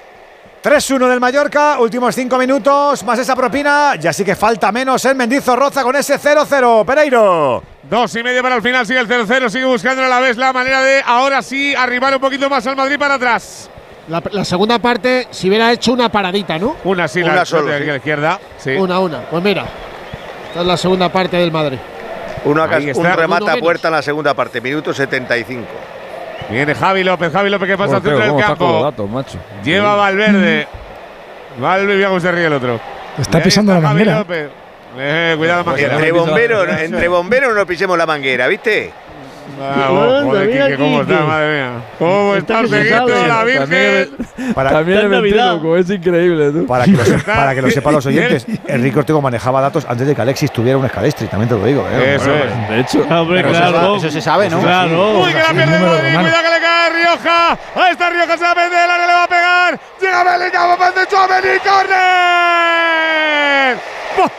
3-1 0.62 1.08
del 1.08 1.22
Mallorca, 1.22 1.80
últimos 1.80 2.14
5 2.14 2.38
minutos, 2.38 3.02
más 3.06 3.18
esa 3.18 3.34
propina. 3.34 3.96
Ya 3.96 4.12
sí 4.12 4.26
que 4.26 4.36
falta 4.36 4.74
menos 4.74 5.06
el 5.06 5.16
Mendizorroza 5.16 5.84
con 5.84 5.96
ese 5.96 6.20
0-0. 6.20 6.84
Pereiro. 6.86 7.64
Dos 7.90 8.14
y 8.18 8.22
medio 8.22 8.44
para 8.44 8.58
el 8.58 8.62
final, 8.62 8.86
sigue 8.86 9.00
el 9.00 9.08
0-0, 9.08 9.50
sigue 9.50 9.64
buscando 9.64 10.04
a 10.04 10.10
la 10.10 10.20
vez 10.20 10.36
la 10.36 10.52
manera 10.52 10.82
de 10.82 11.02
ahora 11.06 11.42
sí 11.42 11.74
arribar 11.74 12.14
un 12.14 12.20
poquito 12.20 12.50
más 12.50 12.68
al 12.68 12.76
Madrid 12.76 13.00
para 13.00 13.14
atrás. 13.14 13.70
La, 14.10 14.22
la 14.34 14.44
segunda 14.44 14.80
parte, 14.80 15.30
si 15.32 15.48
hubiera 15.48 15.72
hecho 15.72 15.94
una 15.94 16.10
paradita, 16.10 16.60
¿no? 16.60 16.76
Una 16.84 17.08
sí, 17.08 17.24
Una 17.24 17.36
la, 17.36 17.46
solo, 17.46 17.72
de 17.72 17.80
sí. 17.80 17.86
la 17.86 17.96
izquierda. 17.96 18.38
Sí. 18.58 18.72
Una, 18.72 19.00
una. 19.00 19.22
Pues 19.22 19.42
mira, 19.42 19.66
esta 20.54 20.62
es 20.62 20.68
la 20.68 20.78
segunda 20.78 21.10
parte 21.10 21.36
del 21.36 21.52
Madrid. 21.52 21.80
Una, 22.46 22.66
un 22.66 22.70
remate 23.16 23.44
Uno 23.44 23.52
a 23.54 23.58
puerta 23.58 23.88
en 23.88 23.94
la 23.96 24.02
segunda 24.04 24.36
parte, 24.36 24.62
minuto 24.62 24.94
75. 24.94 25.64
Viene 26.52 26.76
Javi 26.76 27.04
López, 27.04 27.32
Javi 27.34 27.50
López 27.50 27.70
que 27.70 27.78
pasa 27.78 27.96
al 27.96 28.02
centro 28.04 28.20
del 28.20 28.38
campo. 28.46 28.84
datos, 28.84 29.10
macho. 29.10 29.40
Lleva 29.64 29.96
Valverde. 29.96 30.68
Valverde, 31.58 31.96
mira 31.96 32.08
cómo 32.10 32.20
se 32.20 32.32
ríe 32.32 32.46
el 32.46 32.54
otro. 32.54 32.80
Está 33.18 33.42
pisando 33.42 33.74
la 33.74 33.82
Javi 33.82 33.94
manguera. 33.94 34.20
López. 34.20 34.50
Eh, 34.96 35.34
cuidado 35.40 35.60
la 35.60 35.64
Pues 35.64 35.76
manguera. 35.82 35.94
entre 35.96 36.12
bomberos, 36.12 36.68
entre 36.82 37.08
bomberos 37.08 37.56
no 37.56 37.66
pisemos 37.66 37.98
la 37.98 38.06
manguera, 38.06 38.48
¿viste? 38.48 38.92
Ah, 39.62 39.88
oh, 39.92 40.22
joder, 40.24 40.48
mira, 40.48 40.66
Quique, 40.66 40.78
cómo 40.78 41.02
está, 41.02 41.20
madre 41.22 41.54
mía. 41.54 41.72
¿Cómo 42.00 42.36
está 42.36 42.62
la 42.64 43.44
Virgen? 43.44 44.10
Para, 44.54 44.70
También 44.72 45.10
le 45.10 45.22
metí 45.22 45.36
loco, 45.36 45.78
es 45.78 45.90
increíble, 45.90 46.52
tú. 46.52 46.66
para, 46.66 46.86
que 46.86 46.92
lo, 46.92 47.06
se- 47.06 47.20
para 47.20 47.54
que 47.56 47.62
lo 47.62 47.70
sepan 47.70 47.94
los 47.94 48.06
oyentes, 48.06 48.46
Enrique 48.68 49.00
Ortego 49.00 49.22
manejaba 49.22 49.62
datos 49.62 49.86
antes 49.88 50.08
de 50.08 50.16
que 50.16 50.22
Alexis 50.22 50.52
tuviera 50.52 50.78
un 50.78 50.86
escalestri, 50.86 51.28
también 51.28 51.50
te 51.50 51.56
lo 51.56 51.66
digo. 51.66 51.86
¿eh? 51.92 52.16
Eso 52.16 52.34
es. 52.34 52.70
De 52.70 52.80
hecho, 52.80 53.02
Hombre, 53.14 53.42
eso, 53.98 54.10
se 54.10 54.22
sabe, 54.22 54.50
¿no? 54.50 54.60
Claro. 54.62 55.20
Uy, 55.22 55.32
que 55.32 55.40
la 55.40 55.50
pierde 55.50 55.80
Madrid. 55.80 56.20
Cuidado 56.20 56.44
que 56.44 56.50
le 56.50 56.60
cae 56.62 56.88
a 56.88 56.90
Rioja. 56.90 57.58
Ahí 57.76 57.92
está 57.92 58.10
Rioja, 58.10 58.38
se 58.38 58.44
va 58.44 58.52
a 58.52 58.56
meter, 58.56 58.78
área 58.90 59.08
le 59.08 59.14
va 59.14 59.24
a 59.24 59.28
pegar. 59.28 59.80
Llega 60.02 60.24
Bellingham, 60.24 60.70
va 60.82 60.92
de 60.92 61.08
Chouameni, 61.08 61.60
córner. 64.18 64.34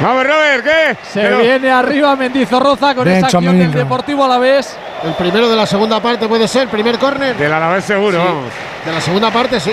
Vamos, 0.00 0.24
Robert, 0.24 0.64
¿qué? 0.64 0.96
Se 1.12 1.20
Pero- 1.22 1.38
viene 1.38 1.70
arriba 1.72 2.14
Mendizorroza 2.14 2.94
con 2.94 3.08
esa 3.08 3.26
acción 3.26 3.58
del. 3.58 3.72
Deportivo 3.72 4.24
Alavés. 4.24 4.76
El 5.04 5.12
primero 5.14 5.48
de 5.48 5.56
la 5.56 5.66
segunda 5.66 6.00
parte 6.00 6.28
puede 6.28 6.46
ser, 6.46 6.68
primer 6.68 6.98
córner. 6.98 7.36
Del 7.36 7.52
Alavés 7.52 7.84
seguro, 7.84 8.12
Sí. 8.20 8.24
vamos. 8.24 8.44
De 8.84 8.92
la 8.92 9.00
segunda 9.00 9.30
parte, 9.32 9.58
sí. 9.58 9.72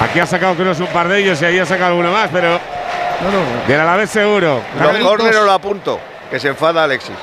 Aquí 0.00 0.18
ha 0.20 0.26
sacado 0.26 0.54
Kroos 0.56 0.80
un 0.80 0.88
par 0.88 1.06
de 1.08 1.20
ellos 1.20 1.40
y 1.40 1.44
ahí 1.44 1.58
ha 1.60 1.64
sacado 1.66 1.90
alguno 1.90 2.10
más, 2.10 2.28
pero 2.32 2.50
No, 3.22 3.30
no. 3.30 3.66
del 3.68 3.80
Alavés 3.80 4.10
seguro. 4.10 4.60
Los 4.78 4.86
Carlitos. 4.88 5.08
córneres 5.10 5.40
lo 5.42 5.52
apunto, 5.52 6.00
que 6.30 6.40
se 6.40 6.48
enfada 6.48 6.82
Alexis. 6.84 7.14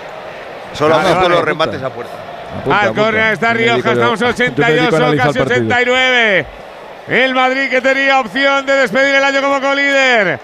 Solo 0.73 0.95
Vale, 0.95 1.09
apunto 1.09 1.23
vale, 1.23 1.29
los 1.29 1.37
apunta. 1.43 1.65
remates 1.65 1.83
a 1.83 1.89
puerta. 1.89 2.13
apunta, 2.59 2.79
Al 2.79 2.85
apunta. 2.87 3.01
córner 3.03 3.33
está 3.33 3.53
Rioja, 3.53 3.91
estamos 3.91 4.21
en 4.21 4.27
yo 4.27 4.27
me 4.27 4.33
dedico 4.33 4.53
82, 4.53 4.93
a 4.93 4.97
analizar 4.97 5.27
casi 5.27 5.39
partidos. 5.39 5.61
89. 5.61 6.45
El 7.09 7.35
Madrid 7.35 7.69
que 7.69 7.81
tenía 7.81 8.19
opción 8.21 8.65
de 8.65 8.73
despedir 8.77 9.13
el 9.15 9.23
año 9.23 9.41
como 9.41 9.59
colíder. 9.61 10.39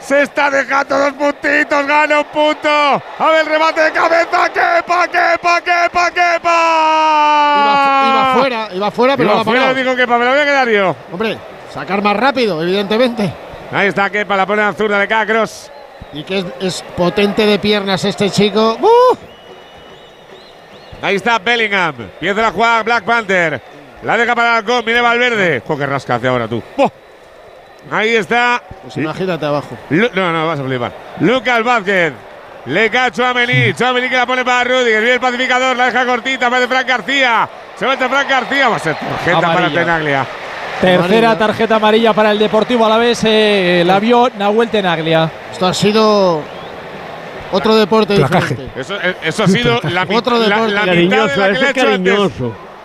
Se 0.00 0.22
está 0.22 0.50
dejando 0.50 0.98
dos 0.98 1.12
puntitos, 1.12 1.86
gana 1.86 2.20
un 2.20 2.24
punto. 2.26 2.68
A 2.68 3.30
ver 3.30 3.40
el 3.40 3.46
remate 3.46 3.82
de 3.82 3.92
cabeza, 3.92 4.48
quepa, 4.52 5.06
quepa, 5.08 5.60
quepa, 5.60 6.10
quepa. 6.10 7.56
Iba, 7.60 8.08
iba 8.08 8.34
fuera, 8.34 8.68
iba 8.72 8.90
fuera, 8.90 9.16
pero 9.16 9.28
Iba 9.28 9.38
la 9.38 9.44
fuera, 9.44 9.74
me 9.74 9.84
lo 9.84 9.94
voy 9.94 10.40
a 10.40 10.44
quedar 10.44 10.68
yo. 10.68 10.96
Hombre, 11.12 11.38
sacar 11.72 12.02
más 12.02 12.16
rápido, 12.16 12.62
evidentemente. 12.62 13.32
Ahí 13.72 13.88
está 13.88 14.10
Kepa, 14.10 14.36
la 14.36 14.46
pone 14.46 14.62
a 14.62 14.72
zurda 14.72 14.98
de 14.98 15.06
Cacros. 15.06 15.70
Y 16.12 16.24
que 16.24 16.38
es, 16.38 16.46
es 16.60 16.84
potente 16.96 17.46
de 17.46 17.58
piernas 17.58 18.04
este 18.04 18.30
chico. 18.30 18.76
¡Uh! 18.80 19.16
Ahí 21.02 21.16
está 21.16 21.38
Bellingham. 21.38 21.94
Pierde 22.18 22.42
la 22.42 22.50
jugada 22.50 22.82
Black 22.82 23.04
Panther. 23.04 23.62
La 24.02 24.16
deja 24.16 24.34
para 24.34 24.58
el 24.58 24.64
gol. 24.64 24.82
Mire 24.84 25.00
Valverde. 25.00 25.62
Jo, 25.66 25.78
qué 25.78 25.86
rasca 25.86 26.16
hace 26.16 26.26
ahora 26.28 26.48
tú. 26.48 26.62
¡Oh! 26.76 26.90
Ahí 27.90 28.14
está. 28.16 28.62
Pues 28.82 28.96
imagínate 28.96 29.46
abajo. 29.46 29.76
Lu- 29.90 30.10
no, 30.14 30.32
no, 30.32 30.46
vas 30.46 30.60
a 30.60 30.64
flipar. 30.64 30.92
Lucas 31.20 31.62
Vázquez. 31.64 32.12
Le 32.66 32.90
cacho 32.90 33.24
a 33.24 33.32
Mení. 33.32 33.72
Chouameni 33.74 34.08
que 34.08 34.16
la 34.16 34.26
pone 34.26 34.44
para 34.44 34.64
Rudiger. 34.64 35.00
Viene 35.00 35.14
el 35.14 35.20
pacificador. 35.20 35.76
La 35.76 35.86
deja 35.86 36.04
cortita. 36.04 36.48
Va 36.48 36.60
de 36.60 36.68
Frank 36.68 36.86
García. 36.86 37.48
Se 37.76 37.86
mete 37.86 38.08
Frank 38.08 38.28
García. 38.28 38.68
Va 38.68 38.76
a 38.76 38.78
ser 38.78 38.96
tarjeta 38.96 39.40
para. 39.40 39.70
Tenaglia. 39.70 40.26
Tercera 40.80 41.36
tarjeta 41.38 41.76
amarilla 41.76 42.12
para 42.12 42.30
el 42.32 42.38
Deportivo 42.38 42.84
Alavés. 42.86 43.22
Eh, 43.24 43.82
la 43.86 43.98
vio 43.98 44.30
Nahuel 44.38 44.68
Tenaglia. 44.68 45.30
Esto 45.52 45.66
ha 45.66 45.74
sido 45.74 46.42
otro 47.52 47.74
deporte 47.76 48.14
Placaje. 48.16 48.54
diferente. 48.54 48.80
Eso, 48.80 48.94
eh, 49.02 49.16
eso 49.22 49.44
ha 49.44 49.48
sido 49.48 49.80
la, 49.90 50.06
Otro 50.08 50.38
la- 50.38 50.48
deporte. 50.56 50.74
la 50.74 50.82
mitad 50.82 50.84
de 50.84 50.86
Cariñoso, 50.86 51.40
la 51.40 51.46
que 51.46 51.52
le 51.52 51.66
ha 51.66 51.70
es 51.70 51.76
hecho 51.76 51.88
antes. 51.88 52.14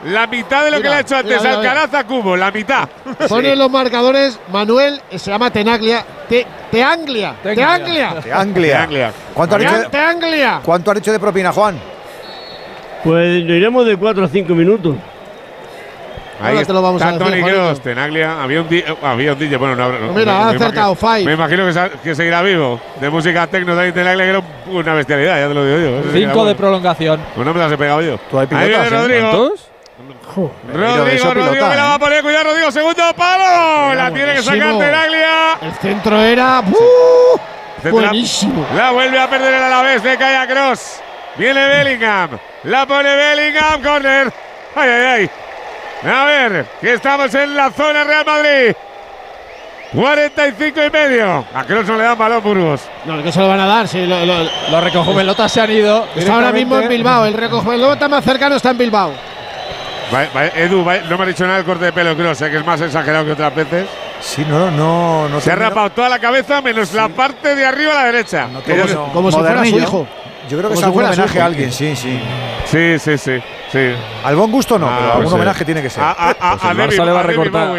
La 0.06 0.28
mitad 0.28 0.64
de 0.66 0.72
lo 0.72 0.78
que 0.82 0.90
le 0.90 0.96
ha 0.96 1.00
hecho 1.00 1.16
antes 1.16 1.42
mira, 1.42 1.58
mira, 1.58 1.72
Alcaraz 1.72 1.94
a 1.96 2.04
Cubo. 2.06 2.38
La 2.38 2.52
mitad. 2.52 2.88
Pone 3.30 3.56
los 3.56 3.72
marcadores 3.72 4.40
Manuel, 4.52 5.02
eh, 5.10 5.18
se 5.18 5.32
llama 5.32 5.50
Tenaglia. 5.52 6.06
Te, 6.30 6.46
Teanglia. 6.72 7.36
Teanglia. 7.42 8.14
De 8.24 8.32
Anglia. 8.74 9.12
¿Cuánto, 9.34 9.56
has 9.56 9.62
dicho 9.62 9.80
de, 9.80 9.86
Teanglia. 9.90 10.62
¿Cuánto 10.64 10.92
has 10.92 10.96
dicho 10.96 11.12
de 11.12 11.20
propina, 11.20 11.52
Juan? 11.52 11.80
Pues 13.04 13.44
lo 13.44 13.54
iremos 13.54 13.86
de 13.86 13.98
4 13.98 14.26
a 14.26 14.28
5 14.28 14.54
minutos. 14.54 14.96
Ahí 16.42 16.54
Ahora 16.54 16.66
te 16.66 16.74
lo 16.74 16.82
vamos 16.82 17.02
está 17.02 17.16
a 17.16 17.30
decir. 17.30 17.46
Kroos, 17.46 17.80
Tenaglia. 17.82 18.44
Había 18.44 18.62
un, 18.62 18.68
eh, 18.74 18.86
había 19.02 19.34
un 19.34 19.40
DJ. 19.40 19.58
Bueno, 19.58 19.76
no, 19.76 19.90
no, 19.90 19.98
Pues 20.14 20.26
mira, 20.26 20.38
ha 20.42 20.50
me 20.52 20.56
acertado, 20.58 20.92
imagino- 20.92 21.14
Five. 21.14 21.26
Me 21.26 21.34
imagino 21.34 21.66
que, 21.66 21.98
que 22.04 22.16
seguirá 22.16 22.42
vivo. 22.42 22.80
De 23.00 23.10
música 23.10 23.48
tecno, 23.48 23.74
Dani 23.74 23.92
Tenaglia, 23.92 24.26
que 24.26 24.30
era 24.32 24.42
una 24.68 24.94
bestialidad, 24.94 25.40
ya 25.40 25.48
te 25.48 25.54
lo 25.54 25.66
digo 25.66 25.80
yo. 25.80 26.04
Sí 26.12 26.20
Cinco 26.20 26.30
de 26.30 26.34
bueno. 26.36 26.58
prolongación. 26.58 27.22
Pues 27.34 27.48
no 27.48 27.54
me 27.54 27.60
las 27.60 27.72
he 27.72 27.78
pegado 27.78 28.02
yo. 28.02 28.18
Tú 28.30 28.38
hay 28.38 28.48
Ahí 28.52 28.68
viene 28.68 28.84
pilotas, 28.84 28.92
¿eh? 28.92 28.98
Rodrigo. 28.98 29.30
¿Cuántos? 29.32 29.70
Rodrigo, 29.98 31.34
Rodrigo, 31.34 31.70
que 31.70 31.76
la 31.76 31.84
va 31.84 31.94
a 31.96 32.00
poner. 32.00 32.22
Cuidado, 32.22 32.46
Rodrigo. 32.46 32.72
Segundo 32.72 33.04
palo. 33.16 33.94
La 33.96 34.12
tiene 34.12 34.34
que 34.36 34.42
sacar. 34.44 34.78
Tenaglia. 34.78 35.58
El 35.62 35.74
centro 35.76 36.22
era. 36.22 36.60
¡uh! 36.62 37.90
Buenísimo. 37.90 38.66
La 38.76 38.92
vuelve 38.92 39.20
a 39.20 39.30
perder 39.30 39.54
el 39.54 39.64
Alavés 39.64 40.04
de 40.04 40.18
Calla 40.18 40.48
Cross. 40.48 41.00
Viene 41.38 41.68
Bellingham. 41.68 42.32
La 42.64 42.86
pone 42.86 43.16
Bellingham. 43.16 43.82
Corner. 43.82 44.34
Ay, 44.76 44.90
ay, 44.90 45.06
ay. 46.04 46.10
A 46.12 46.26
ver, 46.26 46.66
que 46.82 46.94
estamos 46.94 47.34
en 47.36 47.56
la 47.56 47.72
zona 47.72 48.04
Real 48.04 48.26
Madrid. 48.26 48.76
45 49.94 50.84
y 50.84 50.90
medio. 50.90 51.46
A 51.54 51.64
Cross 51.64 51.86
no 51.88 51.96
le 51.98 52.04
dan 52.04 52.18
balón, 52.18 52.44
Burgos. 52.44 52.82
No, 53.06 53.24
que 53.24 53.32
se 53.32 53.40
lo 53.40 53.48
van 53.48 53.60
a 53.62 53.66
dar. 53.68 53.88
Sí, 53.88 54.06
lo- 54.06 54.26
lo- 54.26 54.44
Los 54.70 54.84
recojovelotas 54.84 55.52
se 55.52 55.62
han 55.62 55.72
ido. 55.72 56.08
está 56.16 56.34
ahora 56.36 56.52
mismo 56.52 56.78
en. 56.80 56.90
Bilbao. 56.90 57.26
El 57.26 57.34
recoge 57.34 57.76
está 57.94 58.10
más 58.10 58.24
cercano, 58.26 58.56
está 58.56 58.72
en 58.72 58.78
Bilbao. 58.78 59.14
Va- 60.14 60.28
va- 60.36 60.46
Edu, 60.48 60.84
va- 60.86 61.00
no 61.00 61.18
me 61.18 61.24
ha 61.24 61.28
dicho 61.28 61.46
nada 61.46 61.60
el 61.60 61.66
corte 61.66 61.86
de 61.86 61.92
pelo 61.94 62.16
Cross, 62.16 62.42
eh, 62.44 62.52
que 62.52 62.58
es 62.58 62.66
más 62.66 62.80
exagerado 62.82 63.26
que 63.26 63.32
otras 63.32 63.56
veces. 63.56 63.88
Sí, 64.22 64.46
no, 64.48 64.70
no, 64.72 65.28
no. 65.28 65.42
Se 65.42 65.52
ha 65.52 65.56
rapado 65.56 65.90
toda 65.90 66.10
la 66.10 66.20
cabeza 66.20 66.62
menos 66.62 66.94
la 66.94 67.10
parte 67.10 67.56
de 67.56 67.66
arriba 67.66 67.92
a 67.94 67.96
la 67.96 68.04
derecha. 68.12 68.48
Que 68.66 68.72
como 68.76 68.88
si- 68.88 69.12
Como 69.14 69.32
si 69.32 69.38
fuera 69.38 69.66
su 69.66 69.80
hijo. 69.80 70.08
Yo 70.50 70.58
creo 70.60 70.70
que 70.70 70.74
es 70.76 70.80
si 70.80 70.86
algún 70.86 71.04
homenaje 71.06 71.30
hijo. 71.38 71.42
a 71.42 71.46
alguien, 71.46 71.72
sí, 71.72 71.96
sí. 71.96 72.20
Sí, 72.66 73.00
sí, 73.00 73.18
sí. 73.18 73.40
sí. 73.72 73.92
Al 74.24 74.36
buen 74.36 74.52
gusto 74.52 74.78
no, 74.78 74.88
Ah, 74.88 74.96
pero 74.96 75.06
algún 75.08 75.24
pues 75.24 75.30
sí. 75.30 75.36
homenaje 75.36 75.66
tiene 75.66 75.82
que 75.82 75.90
ser. 75.90 76.04
A, 76.04 76.12
a- 76.12 76.30
a- 76.30 76.36
Pues 76.36 76.44
el 76.44 76.70
a 76.70 76.74
Barça 76.74 76.76
David- 76.78 77.06
le 77.06 77.12
va 77.12 77.20
a 77.20 77.24
recortar. 77.24 77.70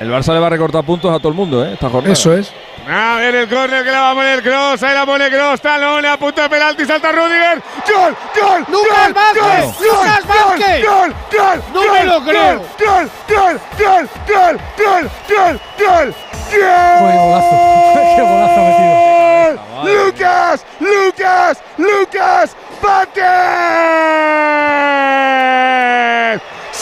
El 0.00 0.10
Barça 0.10 0.32
le 0.32 0.38
va 0.40 0.46
a 0.46 0.50
recortar 0.50 0.84
puntos 0.84 1.12
a 1.14 1.18
todo 1.18 1.28
el 1.30 1.34
mundo, 1.34 1.64
¿eh? 1.66 1.72
Esta 1.74 1.90
jornada. 1.90 2.12
Eso 2.12 2.32
es. 2.34 2.52
A 2.88 3.16
ver 3.16 3.34
el 3.34 3.48
córner 3.48 3.84
que 3.84 3.90
la 3.90 4.00
va 4.00 4.10
a 4.10 4.14
poner 4.14 4.42
Cross, 4.42 4.82
ahí 4.82 4.94
la 4.94 5.06
pone 5.06 5.30
Cross, 5.30 5.60
talón, 5.60 6.04
a 6.06 6.16
punto 6.16 6.42
de 6.42 6.48
penalti, 6.48 6.84
salta 6.84 7.12
Rudiger. 7.12 7.62
¡Gol! 7.86 8.16
¡Gol! 8.40 8.64
¡Lucas 8.68 9.04
¡Gol! 9.04 9.12
Vázquez! 9.12 9.42
¡Gol! 9.42 9.74
¡Lucas 9.80 10.24
¡Gol! 10.24 10.36
Vázquez! 10.36 10.84
¡Gol! 10.84 11.14
¡Gol! 11.30 11.62
¡No 11.72 11.80
¡Gol! 11.80 11.92
me 11.92 12.04
lo 12.04 12.24
creo! 12.24 12.58
¡Gol! 12.78 13.10
¡Gol! 13.28 13.60
¡Gol! 13.78 14.10
¡Gol! 14.26 14.58
¡Gol! 14.78 15.10
¡Gol! 15.28 15.60
¡Gol! 15.78 16.14
Joder, 16.50 17.16
golazo. 17.16 17.56
Qué 18.16 18.22
golazo 18.22 18.60
ha 18.60 18.64
metido. 18.64 19.00
¡Gol! 19.40 19.94
¡Lucas! 20.06 20.56
¡Lucas! 20.80 21.62
¡Lucas! 21.76 22.56
¡Vázquez! 22.82 23.20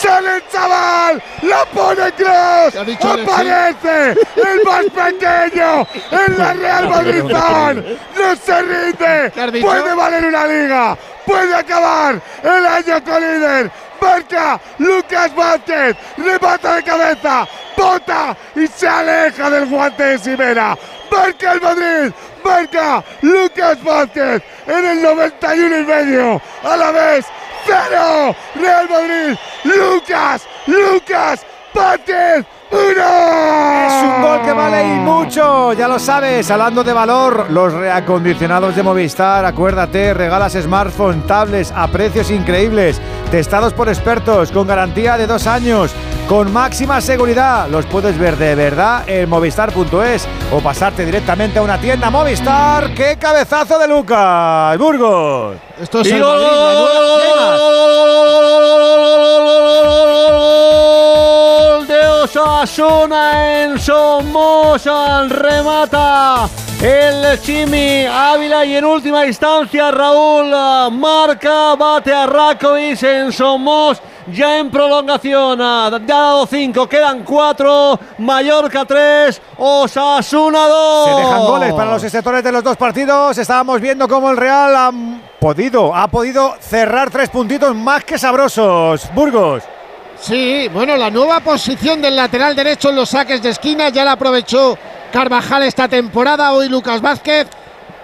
¡Sale 0.01 0.37
el 0.37 0.49
chaval! 0.49 1.23
¡La 1.43 1.65
pone 1.67 2.13
Cross! 2.13 2.77
¡Aparece! 2.77 4.11
¡El 4.37 4.63
más 4.65 4.85
pequeño! 4.85 5.87
¡En 6.13 6.39
la 6.39 6.53
Real 6.53 6.89
Madrid! 6.89 7.23
¡No 7.25 8.37
se 8.37 8.63
rinde! 8.63 9.61
¡Puede 9.61 9.95
valer 9.95 10.25
una 10.25 10.47
liga! 10.47 10.97
¡Puede 11.27 11.55
acabar 11.55 12.21
el 12.43 12.67
año 12.67 13.05
con 13.05 13.21
líder! 13.21 13.71
Marca 14.01 14.61
Lucas 14.79 15.35
Vázquez, 15.35 15.97
remata 16.17 16.77
de 16.77 16.83
cabeza, 16.85 17.49
bota 17.77 18.37
y 18.55 18.67
se 18.69 18.87
aleja 18.87 19.51
del 19.51 19.67
guante 19.67 20.03
de 20.05 20.19
Simena. 20.19 20.79
Marca 21.11 21.53
el 21.53 21.61
Madrid, 21.61 22.13
marca 22.45 23.05
Lucas 23.23 23.83
Vázquez 23.83 24.43
en 24.67 24.85
el 24.87 25.03
91 25.03 25.79
y 25.79 25.85
medio. 25.85 26.41
A 26.63 26.77
la 26.77 26.91
vez, 26.93 27.27
cero, 27.69 28.35
Real 28.55 28.89
Madrid, 28.89 29.39
Lucas, 29.65 30.47
Lucas 30.67 31.45
Vázquez, 31.75 32.47
uno. 32.71 33.87
Es 33.87 34.03
un 34.03 34.23
gol 34.23 34.43
que 34.43 34.53
vale 34.53 34.83
y 34.83 34.99
mucho, 35.01 35.73
ya 35.73 35.89
lo 35.89 35.99
sabes. 35.99 36.51
Hablando 36.51 36.85
de 36.85 36.93
valor, 36.93 37.47
los 37.51 37.73
reacondicionados 37.73 38.77
de 38.77 38.83
Movistar, 38.83 39.45
acuérdate, 39.45 40.15
regalas 40.15 40.53
smartphone, 40.53 41.23
tablets 41.23 41.73
a 41.75 41.87
precios 41.89 42.31
increíbles, 42.31 43.01
testados 43.31 43.73
por 43.73 43.89
expertos, 43.89 44.53
con 44.53 44.67
garantía 44.67 45.17
de 45.17 45.27
dos 45.27 45.47
años, 45.47 45.93
con 46.29 46.53
máxima 46.53 47.01
seguridad. 47.01 47.69
Los 47.69 47.87
puedes 47.87 48.19
ver 48.19 48.37
de 48.37 48.55
verdad 48.55 49.09
en 49.09 49.29
movistar.es 49.29 50.29
o 50.53 50.61
pasarte 50.61 51.05
directamente 51.05 51.59
a 51.59 51.63
una 51.63 51.79
tienda 51.79 52.11
Movistar. 52.11 52.93
¡Qué 52.95 53.17
cabezazo 53.19 53.79
de 53.79 53.89
Lucas! 53.89 54.77
¡Burgos! 54.79 55.57
Esto 55.81 56.01
es 56.01 56.11
el 56.13 56.23
gol, 56.23 56.41
Madrid, 56.41 56.59
Manuel. 56.59 56.99
Osasuna 62.23 63.63
en 63.63 63.79
Somoza. 63.79 65.23
Remata 65.29 66.49
el 66.83 67.41
Chimi 67.41 68.07
Ávila 68.07 68.65
y 68.65 68.77
en 68.77 68.85
última 68.85 69.25
instancia 69.25 69.91
Raúl 69.91 70.53
ah, 70.53 70.89
marca, 70.91 71.77
bate 71.77 72.13
a 72.13 72.27
Rakovic 72.27 73.03
en 73.05 73.33
Somos. 73.33 74.03
Ya 74.33 74.59
en 74.59 74.71
prolongación, 74.71 75.61
ha 75.63 75.91
dado 75.91 76.47
5, 76.47 76.87
quedan 76.87 77.23
4, 77.23 77.99
Mallorca 78.19 78.85
3, 78.85 79.41
Osasuna 79.57 80.67
2. 80.69 81.09
Se 81.09 81.15
dejan 81.15 81.41
goles 81.41 81.73
para 81.73 81.93
los 81.93 82.03
sectores 82.03 82.45
de 82.45 82.53
los 82.53 82.63
dos 82.63 82.77
partidos. 82.77 83.39
Estábamos 83.39 83.81
viendo 83.81 84.07
cómo 84.07 84.31
el 84.31 84.37
Real 84.37 84.77
ha 84.77 84.93
podido, 85.41 85.95
ha 85.95 86.09
podido 86.09 86.57
cerrar 86.61 87.11
tres 87.11 87.31
puntitos 87.31 87.75
más 87.75 88.05
que 88.05 88.19
sabrosos. 88.19 89.09
Burgos. 89.15 89.63
Sí, 90.21 90.69
bueno, 90.73 90.97
la 90.97 91.11
nueva 91.11 91.41
posición 91.41 92.03
del 92.03 92.17
lateral 92.17 92.55
derecho 92.57 92.91
en 92.91 92.97
los 92.97 93.11
saques 93.11 93.43
de 93.43 93.51
esquina 93.51 93.89
ya 93.89 94.05
la 94.05 94.13
aprovechó 94.13 94.77
Carvajal 95.13 95.63
esta 95.63 95.89
temporada. 95.89 96.53
Hoy 96.53 96.69
Lucas 96.69 97.01
Vázquez. 97.01 97.47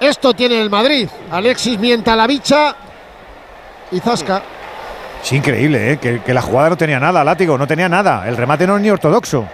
Esto 0.01 0.35
tiene 0.35 0.61
el 0.61 0.71
Madrid. 0.71 1.09
Alexis 1.31 1.79
mienta 1.79 2.17
la 2.17 2.27
bicha 2.27 2.75
y 3.91 4.01
Zasca. 4.01 4.43
Es 5.23 5.33
increíble, 5.33 5.93
¿eh? 5.93 5.97
que, 5.99 6.21
que 6.21 6.35
la 6.35 6.43
jugada 6.43 6.71
no 6.71 6.77
tenía 6.77 7.01
nada, 7.01 7.25
látigo, 7.25 7.57
no 7.57 7.67
tenía 7.67 7.89
nada. 7.89 8.29
El 8.29 8.37
remate 8.37 8.67
no 8.67 8.77
es 8.77 8.83
ni 8.83 8.91
ortodoxo. 8.91 9.47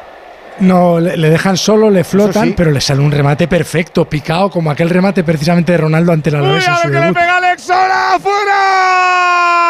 No, 0.61 0.99
le, 1.01 1.17
le 1.17 1.31
dejan 1.31 1.57
solo, 1.57 1.91
le 1.91 2.05
flotan, 2.05 2.49
sí. 2.49 2.55
pero 2.57 2.71
le 2.71 2.81
sale 2.81 3.01
un 3.01 3.13
remate 3.13 3.49
perfecto, 3.49 4.05
picado, 4.05 4.51
como 4.51 4.71
aquel 4.71 4.91
remate 4.91 5.23
precisamente 5.25 5.73
de 5.73 5.79
Ronaldo 5.79 6.13
ante 6.13 6.31
el 6.31 6.37
Alavés 6.37 6.67
en 6.67 6.75
Cuidado 6.75 6.83
su 6.83 6.91
que 6.91 7.07
le 7.07 7.13
pega 7.15 7.37
Alex 7.37 7.63
Sola 7.63 8.15
afuera. 8.15 9.70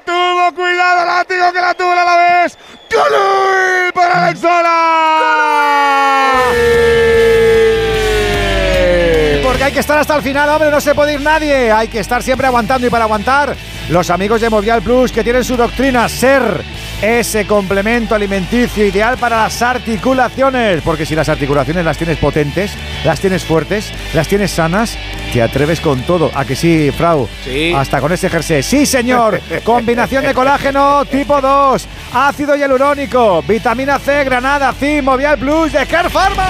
La 0.00 0.04
tuvo, 0.04 0.54
cuidado, 0.54 1.04
látigo 1.04 1.52
que 1.52 1.60
la 1.60 1.74
tuvo 1.74 1.92
a 1.92 2.04
la 2.04 2.16
vez. 2.16 2.56
¡Gol 2.92 3.92
para 3.94 4.26
Alex! 4.26 4.40
Porque 9.42 9.64
hay 9.64 9.72
que 9.72 9.80
estar 9.80 9.98
hasta 9.98 10.16
el 10.16 10.22
final, 10.22 10.48
hombre, 10.48 10.70
no 10.70 10.80
se 10.80 10.94
puede 10.94 11.14
ir 11.14 11.20
nadie. 11.20 11.70
Hay 11.72 11.88
que 11.88 12.00
estar 12.00 12.22
siempre 12.22 12.46
aguantando 12.46 12.86
y 12.86 12.90
para 12.90 13.04
aguantar, 13.04 13.56
los 13.88 14.10
amigos 14.10 14.40
de 14.40 14.48
Movial 14.48 14.82
Plus 14.82 15.12
que 15.12 15.24
tienen 15.24 15.44
su 15.44 15.56
doctrina 15.56 16.08
ser 16.08 16.62
ese 17.02 17.46
complemento 17.46 18.14
alimenticio 18.14 18.84
ideal 18.84 19.16
para 19.16 19.42
las 19.42 19.62
articulaciones. 19.62 20.82
Porque 20.82 21.06
si 21.06 21.14
las 21.14 21.28
articulaciones 21.28 21.84
las 21.84 21.96
tienes 21.96 22.18
potentes, 22.18 22.72
las 23.04 23.20
tienes 23.20 23.44
fuertes, 23.44 23.92
las 24.14 24.28
tienes 24.28 24.50
sanas, 24.50 24.96
te 25.32 25.42
atreves 25.42 25.80
con 25.80 26.02
todo. 26.02 26.30
¿A 26.34 26.44
que 26.44 26.56
sí, 26.56 26.90
Frau? 26.96 27.28
Sí. 27.44 27.72
Hasta 27.74 28.00
con 28.00 28.12
ese 28.12 28.28
jersey. 28.28 28.62
Sí, 28.62 28.86
señor. 28.86 29.40
Combinación 29.64 30.24
de 30.24 30.34
colágeno 30.34 31.04
tipo 31.04 31.40
2, 31.40 31.86
ácido 32.12 32.56
hialurónico, 32.56 33.42
vitamina 33.42 33.98
C, 33.98 34.24
granada, 34.24 34.72
zinc, 34.72 35.02
Movial 35.02 35.38
Plus 35.38 35.72
de 35.72 35.86
Care 35.86 36.10
Pharma. 36.10 36.46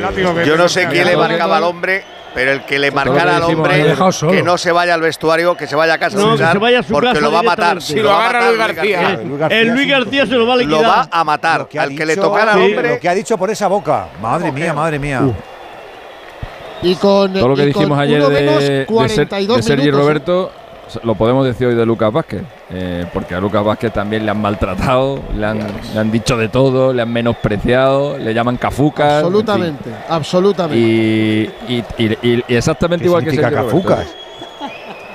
Látigo 0.00 0.34
que 0.34 0.46
Yo 0.46 0.56
no 0.56 0.68
sé 0.68 0.86
quién 0.88 1.06
le 1.06 1.16
marcaba 1.16 1.56
al 1.58 1.64
hombre, 1.64 2.04
pero 2.34 2.52
el 2.52 2.64
que 2.64 2.78
le 2.78 2.88
lo 2.90 2.94
marcara 2.96 3.36
al 3.36 3.42
hombre 3.44 3.94
que 4.30 4.42
no 4.42 4.58
se 4.58 4.70
vaya 4.72 4.94
al 4.94 5.00
vestuario, 5.00 5.56
que 5.56 5.66
se 5.66 5.74
vaya 5.76 5.94
a 5.94 5.98
casa 5.98 6.16
No, 6.18 6.32
a 6.32 6.52
se 6.52 6.58
vaya 6.58 6.80
a 6.80 6.82
su 6.82 6.92
porque 6.92 7.08
casa 7.08 7.20
lo 7.20 7.32
va 7.32 7.38
a 7.40 7.42
matar. 7.42 7.82
Si 7.82 7.96
lo 8.00 8.10
agarra 8.12 8.50
matar 8.52 8.54
Luis 8.54 8.76
García. 8.76 9.00
Eh, 9.12 9.24
Luis 9.24 9.38
García 9.40 9.60
el 9.60 9.68
Luis. 9.68 9.88
García 9.88 10.26
se 10.26 10.32
lo 10.34 10.46
va 10.46 10.52
a 10.52 10.56
Lo 10.56 10.62
liquidar. 10.62 10.84
va 10.84 11.08
a 11.10 11.24
matar. 11.24 11.60
Lo 11.60 11.68
que 11.68 11.78
Al 11.80 11.88
que 11.96 12.06
le 12.06 12.14
dicho- 12.14 12.22
tocara 12.28 12.52
al 12.52 12.58
sí, 12.58 12.64
hombre. 12.66 12.90
Lo 12.90 13.00
que 13.00 13.08
ha 13.08 13.14
dicho 13.14 13.38
por 13.38 13.50
esa 13.50 13.66
boca. 13.68 14.06
Madre 14.22 14.52
mía, 14.52 14.72
madre 14.72 14.98
mía. 14.98 15.22
Y 16.82 16.94
con, 16.94 17.32
Todo 17.32 17.48
lo 17.48 17.56
que 17.56 17.66
dijimos 17.66 17.98
ayer 17.98 18.22
de, 18.22 18.28
menos, 18.28 18.60
de 18.60 18.66
Ser- 18.66 18.86
42 18.86 19.56
de 19.56 19.62
Sergi 19.64 19.82
minutos. 19.86 20.00
Roberto 20.00 20.52
lo 21.02 21.14
podemos 21.14 21.44
decir 21.46 21.66
hoy 21.68 21.74
de 21.74 21.84
Lucas 21.86 22.12
Vázquez. 22.12 22.42
eh, 22.70 23.06
porque 23.12 23.34
a 23.34 23.40
Lucas 23.40 23.64
Vázquez 23.64 23.92
también 23.92 24.24
le 24.24 24.30
han 24.30 24.40
maltratado, 24.40 25.20
le 25.34 25.46
han, 25.46 25.58
le 25.94 26.00
han 26.00 26.10
dicho 26.10 26.36
de 26.36 26.48
todo, 26.48 26.92
le 26.92 27.02
han 27.02 27.12
menospreciado, 27.12 28.18
le 28.18 28.32
llaman 28.34 28.56
cafucas. 28.56 29.06
en 29.06 29.18
fin. 29.18 29.26
Absolutamente, 29.26 29.90
absolutamente. 30.08 30.78
Y, 30.78 31.50
y- 31.68 31.84
y- 31.98 32.18
y- 32.22 32.44
y 32.48 32.54
exactamente 32.54 33.02
¿Qué 33.04 33.08
igual 33.08 33.24
que 33.24 33.30
Roberto. 33.36 33.56
cafucas? 33.64 34.06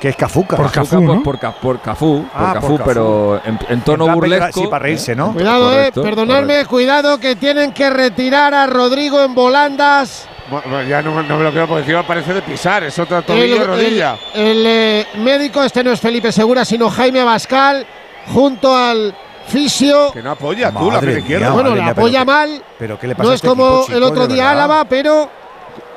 ¿Qué 0.01 0.09
es 0.09 0.15
cafuca? 0.17 0.57
Por 0.57 0.65
Cafuca, 0.69 0.81
Cafú, 0.81 1.05
pues, 1.05 1.17
¿no? 1.17 1.23
por, 1.23 1.39
ca- 1.39 1.51
por 1.53 1.79
Cafú, 1.79 2.25
Ah, 2.33 2.37
por 2.37 2.45
por 2.45 2.53
Cafú, 2.61 2.77
Cafú. 2.77 2.89
pero 2.89 3.41
en, 3.45 3.57
en 3.69 3.81
tono 3.81 4.05
En 4.07 4.13
burlesco. 4.15 4.59
Sí, 4.61 4.67
para 4.69 4.83
reírse, 4.83 5.15
¿no? 5.15 5.31
Cuidado, 5.31 5.69
Correcto, 5.69 6.01
eh, 6.01 6.03
perdonadme, 6.03 6.47
correcto. 6.47 6.69
cuidado 6.71 7.17
que 7.19 7.35
tienen 7.37 7.71
que 7.71 7.89
retirar 7.89 8.53
a 8.53 8.67
Rodrigo 8.67 9.21
en 9.23 9.33
volandas. 9.33 10.27
Bueno, 10.49 10.83
ya 10.83 11.01
no, 11.01 11.23
no 11.23 11.37
me 11.37 11.43
lo 11.43 11.51
creo 11.51 11.67
porque 11.67 11.81
encima 11.83 12.03
parece 12.05 12.33
de 12.33 12.41
pisar. 12.41 12.83
Es 12.83 12.97
otra 12.99 13.21
tobillo 13.21 13.55
el- 13.61 13.67
rodilla. 13.67 14.17
el, 14.33 14.63
eh, 14.65 15.07
médico, 15.17 15.63
este 15.63 15.83
no 15.83 15.91
es 15.91 15.99
Felipe 15.99 16.31
Segura, 16.31 16.65
sino 16.65 16.89
Jaime 16.89 17.21
Abascal, 17.21 17.85
junto 18.33 18.75
al 18.75 19.15
fisio. 19.47 20.11
Que 20.11 20.21
no 20.21 20.31
apoya 20.31 20.71
tú 20.71 20.91
la 20.91 21.11
izquierda. 21.11 21.51
bueno, 21.51 21.75
la 21.75 21.87
apoya 21.87 22.19
pero- 22.25 22.31
mal. 22.31 22.63
Pero 22.77 22.99
¿qué 22.99 23.07
le 23.07 23.15
pasa 23.15 23.23
No 23.25 23.31
a 23.31 23.33
es 23.35 23.37
este 23.39 23.47
como 23.47 23.85
el 23.89 24.03
otro 24.03 24.27
día? 24.27 24.51
Álava, 24.51 24.83
pero 24.85 25.29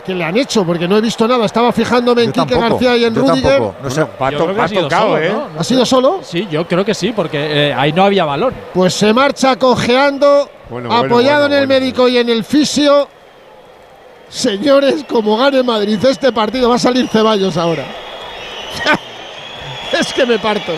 ¿qué 0.04 0.14
le 0.14 0.24
han 0.24 0.36
hecho? 0.36 0.64
Porque 0.64 0.86
no 0.86 0.96
he 0.96 1.00
visto 1.00 1.26
nada. 1.26 1.44
Estaba 1.44 1.72
fijándome 1.72 2.22
en 2.22 2.32
Quique 2.32 2.56
García 2.56 2.96
y 2.96 3.04
en 3.04 3.14
Rudiger. 3.16 3.50
tampoco. 3.58 3.74
No 3.82 3.90
sé. 3.90 4.06
Bueno, 4.18 4.46
que 4.46 4.52
va 4.52 4.64
ha 4.64 4.68
sido 4.68 4.82
tocado, 4.82 5.06
solo, 5.08 5.18
¿eh? 5.22 5.32
¿no? 5.32 5.60
¿Ha 5.60 5.64
sido 5.64 5.84
solo? 5.84 6.20
Sí, 6.22 6.46
yo 6.50 6.66
creo 6.68 6.84
que 6.84 6.94
sí, 6.94 7.12
porque 7.14 7.68
eh, 7.70 7.74
ahí 7.74 7.92
no 7.92 8.04
había 8.04 8.24
balón. 8.24 8.54
Pues 8.72 8.94
se 8.94 9.12
marcha 9.12 9.56
cojeando, 9.56 10.48
Bueno, 10.70 10.88
bueno, 10.88 11.04
apoyado 11.06 11.40
bueno, 11.42 11.54
en 11.56 11.60
el 11.62 11.66
bueno. 11.66 11.80
médico 11.80 12.08
y 12.08 12.18
en 12.18 12.28
el 12.28 12.44
fisio. 12.44 13.08
Señores, 14.28 15.04
como 15.08 15.36
gane 15.36 15.62
Madrid 15.62 15.98
este 16.04 16.32
partido, 16.32 16.68
va 16.68 16.76
a 16.76 16.78
salir 16.78 17.08
Ceballos 17.08 17.56
ahora. 17.56 17.84
es 19.98 20.12
que 20.12 20.26
me 20.26 20.38
parto. 20.38 20.72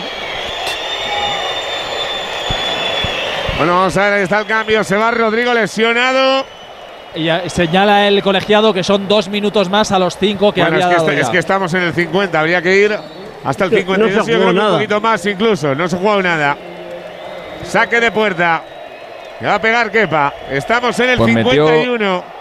Bueno, 3.57 3.75
vamos 3.75 3.97
a 3.97 4.03
ver, 4.05 4.13
ahí 4.13 4.23
está 4.23 4.39
el 4.39 4.45
cambio. 4.45 4.83
Se 4.83 4.95
va 4.95 5.11
Rodrigo 5.11 5.53
lesionado. 5.53 6.45
Y 7.15 7.27
señala 7.49 8.07
el 8.07 8.21
colegiado 8.21 8.71
que 8.71 8.83
son 8.83 9.07
dos 9.07 9.27
minutos 9.29 9.67
más 9.67 9.91
a 9.91 9.97
los 9.99 10.15
cinco 10.17 10.51
que 10.53 10.61
bueno, 10.61 10.77
es 10.77 10.83
había 10.85 10.95
que, 10.95 11.01
dado 11.01 11.09
este- 11.09 11.21
ya. 11.21 11.25
es 11.25 11.29
que 11.31 11.37
estamos 11.39 11.73
en 11.73 11.81
el 11.83 11.93
50. 11.93 12.39
Habría 12.39 12.61
que 12.61 12.75
ir 12.77 12.97
hasta 13.43 13.65
el 13.65 13.71
No 13.71 13.77
se 13.77 13.81
52. 13.83 14.11
yo 14.11 14.23
jugó 14.23 14.25
creo 14.51 14.53
que 14.53 14.59
un 14.59 14.71
poquito 14.73 15.01
más 15.01 15.25
incluso. 15.25 15.75
No 15.75 15.89
se 15.89 15.95
ha 15.95 15.99
jugado 15.99 16.21
nada. 16.21 16.57
Saque 17.65 17.99
de 17.99 18.11
puerta. 18.11 18.63
Le 19.41 19.47
va 19.47 19.55
a 19.55 19.61
pegar 19.61 19.91
Kepa. 19.91 20.33
Estamos 20.51 20.97
en 20.99 21.09
el 21.09 21.17
Pues 21.17 21.33
metió- 21.33 21.67
51. 21.67 21.91
Metió 22.15 22.38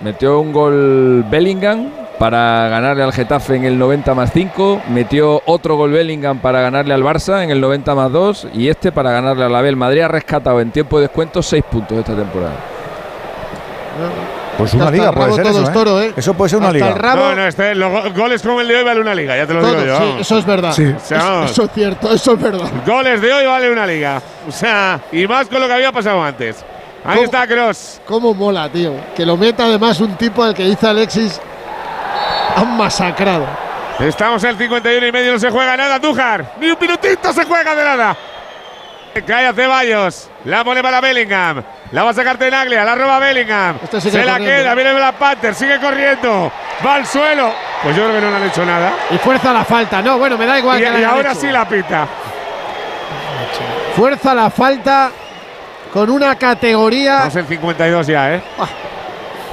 un 0.00 0.52
gol 0.52 1.24
Bellingham 1.28 1.90
para 2.18 2.68
ganarle 2.68 3.02
al 3.02 3.12
Getafe 3.12 3.56
en 3.56 3.64
el 3.64 3.78
90 3.78 4.14
más 4.14 4.30
5. 4.32 4.82
Metió 4.88 5.42
otro 5.46 5.76
gol 5.76 5.92
Bellingham 5.92 6.38
para 6.38 6.60
ganarle 6.60 6.94
al 6.94 7.02
Barça 7.02 7.42
en 7.42 7.50
el 7.50 7.60
90 7.60 7.94
más 7.94 8.12
2. 8.12 8.48
Y 8.54 8.68
este 8.68 8.92
para 8.92 9.10
ganarle 9.12 9.44
a 9.44 9.48
la 9.48 9.60
B. 9.62 9.68
El 9.68 9.76
Madrid 9.76 10.00
ha 10.02 10.08
rescatado 10.08 10.60
en 10.60 10.70
tiempo 10.70 10.98
de 10.98 11.02
descuento 11.06 11.42
6 11.42 11.64
puntos 11.70 11.98
esta 11.98 12.14
temporada. 12.14 12.54
Pues 14.56 14.74
Hasta 14.74 14.76
una 14.86 14.88
el 14.88 14.92
liga 15.00 15.12
puede 15.12 15.32
ser 15.34 15.46
eso, 15.46 15.62
es 15.62 15.68
¿eh? 15.68 15.72
toro, 15.72 16.02
¿eh? 16.02 16.12
Eso 16.16 16.34
puede 16.34 16.48
ser 16.48 16.58
una 16.58 16.66
Hasta 16.68 16.78
liga. 16.78 16.88
el 16.88 16.94
rabo. 16.96 17.20
No, 17.28 17.34
no, 17.36 17.46
este, 17.46 17.74
los 17.76 17.92
go- 17.92 18.10
goles 18.16 18.42
como 18.42 18.60
el 18.60 18.66
de 18.66 18.76
hoy 18.76 18.84
vale 18.84 19.00
una 19.00 19.14
liga, 19.14 19.36
ya 19.36 19.46
te 19.46 19.54
lo 19.54 19.60
todo, 19.60 19.70
digo 19.72 19.84
yo. 19.86 19.98
sí, 19.98 20.14
eso 20.20 20.38
es 20.38 20.46
verdad. 20.46 20.72
Sí. 20.72 20.84
O 20.96 21.00
sea, 21.00 21.18
vamos, 21.22 21.50
Eso 21.52 21.62
es 21.64 21.70
cierto, 21.72 22.12
eso 22.12 22.32
es 22.32 22.40
verdad. 22.42 22.68
goles 22.84 23.20
de 23.20 23.32
hoy 23.32 23.46
vale 23.46 23.70
una 23.70 23.86
liga. 23.86 24.20
O 24.48 24.50
sea, 24.52 25.00
y 25.12 25.28
más 25.28 25.46
con 25.46 25.60
lo 25.60 25.68
que 25.68 25.74
había 25.74 25.92
pasado 25.92 26.20
antes. 26.24 26.64
Ahí 27.04 27.22
está 27.24 27.46
Cross. 27.46 28.00
Cómo 28.06 28.34
mola, 28.34 28.68
tío. 28.68 28.92
Que 29.16 29.24
lo 29.24 29.36
meta 29.36 29.64
además 29.64 30.00
un 30.00 30.16
tipo 30.16 30.42
al 30.42 30.54
que 30.54 30.64
dice 30.64 30.86
Alexis. 30.86 31.40
Han 32.56 32.76
masacrado. 32.76 33.46
Estamos 34.00 34.42
en 34.44 34.50
el 34.50 34.58
51 34.58 35.06
y 35.06 35.12
medio, 35.12 35.32
no 35.32 35.38
se 35.38 35.50
juega 35.50 35.76
nada, 35.76 35.98
Tujar. 36.00 36.54
Ni 36.60 36.70
un 36.70 36.76
minutito 36.80 37.32
se 37.32 37.44
juega 37.44 37.74
de 37.74 37.84
nada. 37.84 38.16
Cae 39.26 39.46
a 39.46 39.52
Ceballos. 39.52 40.30
La 40.44 40.62
pone 40.62 40.80
para 40.82 41.00
Bellingham. 41.00 41.62
La 41.90 42.04
va 42.04 42.10
a 42.10 42.14
sacar 42.14 42.36
Tenaglia. 42.36 42.84
La 42.84 42.94
roba 42.94 43.18
Bellingham. 43.18 43.78
Este 43.82 44.00
se 44.00 44.24
la 44.24 44.32
corriendo. 44.34 44.44
queda. 44.62 44.74
Viene 44.74 44.92
Black 44.94 45.14
Panther. 45.16 45.54
Sigue 45.54 45.80
corriendo. 45.80 46.52
Va 46.86 46.94
al 46.96 47.06
suelo. 47.06 47.50
Pues 47.82 47.96
yo 47.96 48.02
creo 48.04 48.14
que 48.14 48.20
no 48.20 48.30
le 48.30 48.36
han 48.36 48.44
hecho 48.44 48.64
nada. 48.64 48.92
Y 49.10 49.18
fuerza 49.18 49.52
la 49.52 49.64
falta. 49.64 50.00
No, 50.02 50.18
bueno, 50.18 50.38
me 50.38 50.46
da 50.46 50.58
igual 50.58 50.78
Y, 50.80 50.84
que 50.84 51.00
y 51.00 51.04
ahora 51.04 51.32
hecho. 51.32 51.40
sí 51.40 51.46
la 51.48 51.68
pita. 51.68 52.06
Fuerza 53.96 54.34
la 54.34 54.50
falta 54.50 55.10
con 55.92 56.10
una 56.10 56.36
categoría. 56.36 57.14
Estamos 57.26 57.36
en 57.36 57.46
52 57.46 58.06
ya, 58.06 58.34
¿eh? 58.34 58.42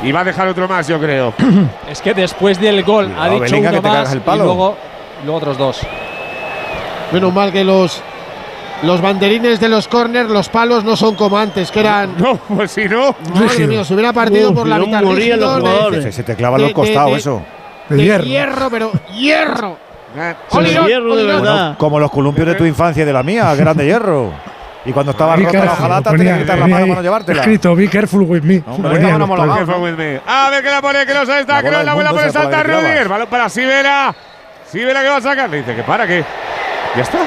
Y 0.04 0.12
va 0.12 0.22
a 0.22 0.24
dejar 0.24 0.48
otro 0.48 0.68
más, 0.68 0.88
yo 0.88 1.00
creo. 1.00 1.34
Es 1.90 2.02
que 2.02 2.14
después 2.14 2.60
del 2.60 2.84
gol 2.84 3.06
ha 3.18 3.28
Cuidado, 3.28 3.32
dicho 3.34 3.42
Bellingham, 3.44 3.62
uno 3.62 3.72
que 3.72 3.78
te 3.78 3.82
cagas 3.84 4.04
más 4.06 4.12
el 4.14 4.18
y 4.18 4.22
palo. 4.22 4.44
luego, 4.44 4.78
luego 5.24 5.38
otros 5.38 5.58
dos. 5.58 5.80
Menos 7.12 7.34
mal 7.34 7.52
que 7.52 7.64
los, 7.64 8.02
los 8.84 9.00
banderines 9.02 9.60
de 9.60 9.70
los 9.70 9.88
corners, 9.88 10.30
los 10.30 10.50
palos 10.50 10.84
no 10.84 10.96
son 10.96 11.16
como 11.16 11.38
antes, 11.38 11.72
que 11.72 11.80
eran. 11.80 12.16
No, 12.18 12.36
pues 12.56 12.72
si 12.72 12.86
no. 12.86 13.16
Madre 13.34 13.68
mía, 13.68 13.84
se 13.86 13.94
hubiera 13.94 14.12
partido 14.12 14.50
Uf, 14.52 14.56
por 14.58 14.68
la 14.68 14.80
mitad. 14.80 15.02
morían 15.04 15.40
los 15.40 15.60
jugadores. 15.62 16.04
Se, 16.04 16.12
se 16.12 16.24
te 16.24 16.36
clavan 16.36 16.60
De- 16.60 16.64
los 16.66 16.74
costados, 16.74 17.12
de- 17.12 17.18
eso. 17.18 17.42
De 17.90 17.96
de 17.98 18.04
hierro. 18.04 18.24
hierro, 18.26 18.70
pero 18.70 18.92
hierro. 19.14 19.78
Eh, 20.18 20.34
hierro 20.88 21.16
de 21.16 21.24
verdad. 21.24 21.78
Como 21.78 22.00
los 22.00 22.10
columpios 22.12 22.48
de 22.48 22.56
tu 22.56 22.66
infancia 22.66 23.04
y 23.04 23.06
de 23.06 23.14
la 23.14 23.22
mía, 23.24 23.52
que 23.56 23.62
eran 23.62 23.78
de 23.78 23.86
hierro. 23.86 24.32
Y 24.86 24.92
cuando 24.94 25.12
estaba 25.14 25.36
Be 25.36 25.44
rota 25.46 25.58
la 25.58 25.64
careful, 25.66 25.82
jalata, 25.84 26.10
ponía- 26.12 26.18
tenías 26.18 26.38
que 26.38 26.44
quitar 26.44 26.58
la 26.60 26.68
mano 26.68 26.86
para 26.86 26.96
no 26.96 27.02
llevártela. 27.02 27.42
Escrito, 27.42 27.76
be 27.76 27.90
careful 27.90 28.22
with 28.22 28.42
me. 28.44 28.64
Hombre, 28.68 29.00
palos. 29.28 29.58
¿Qué 29.60 29.66
fue 29.66 29.78
with 29.80 29.94
me? 29.98 30.22
A 30.28 30.50
ver 30.52 30.64
que 30.64 30.70
la 30.70 30.82
pone 30.82 31.06
Kroos, 31.06 31.30
ahí 31.30 31.42
está 31.42 31.62
La 31.62 31.62
bola 31.62 31.72
Kroos, 31.72 31.78
del 31.78 31.86
la 31.86 31.92
esa 31.92 32.10
por 32.12 32.52
la 32.52 32.58
saltar 32.60 32.66
que. 32.66 32.72
Rudiger, 32.82 33.08
balón 33.10 33.28
para 33.28 33.50
Sivera. 33.50 34.16
Sivera 34.72 35.02
que 35.02 35.10
va 35.10 35.16
a 35.18 35.22
sacar, 35.22 35.50
le 35.50 35.58
dice 35.58 35.76
que 35.76 35.84
para 35.84 36.06
que 36.06 36.24
ya 36.96 37.02
está. 37.02 37.18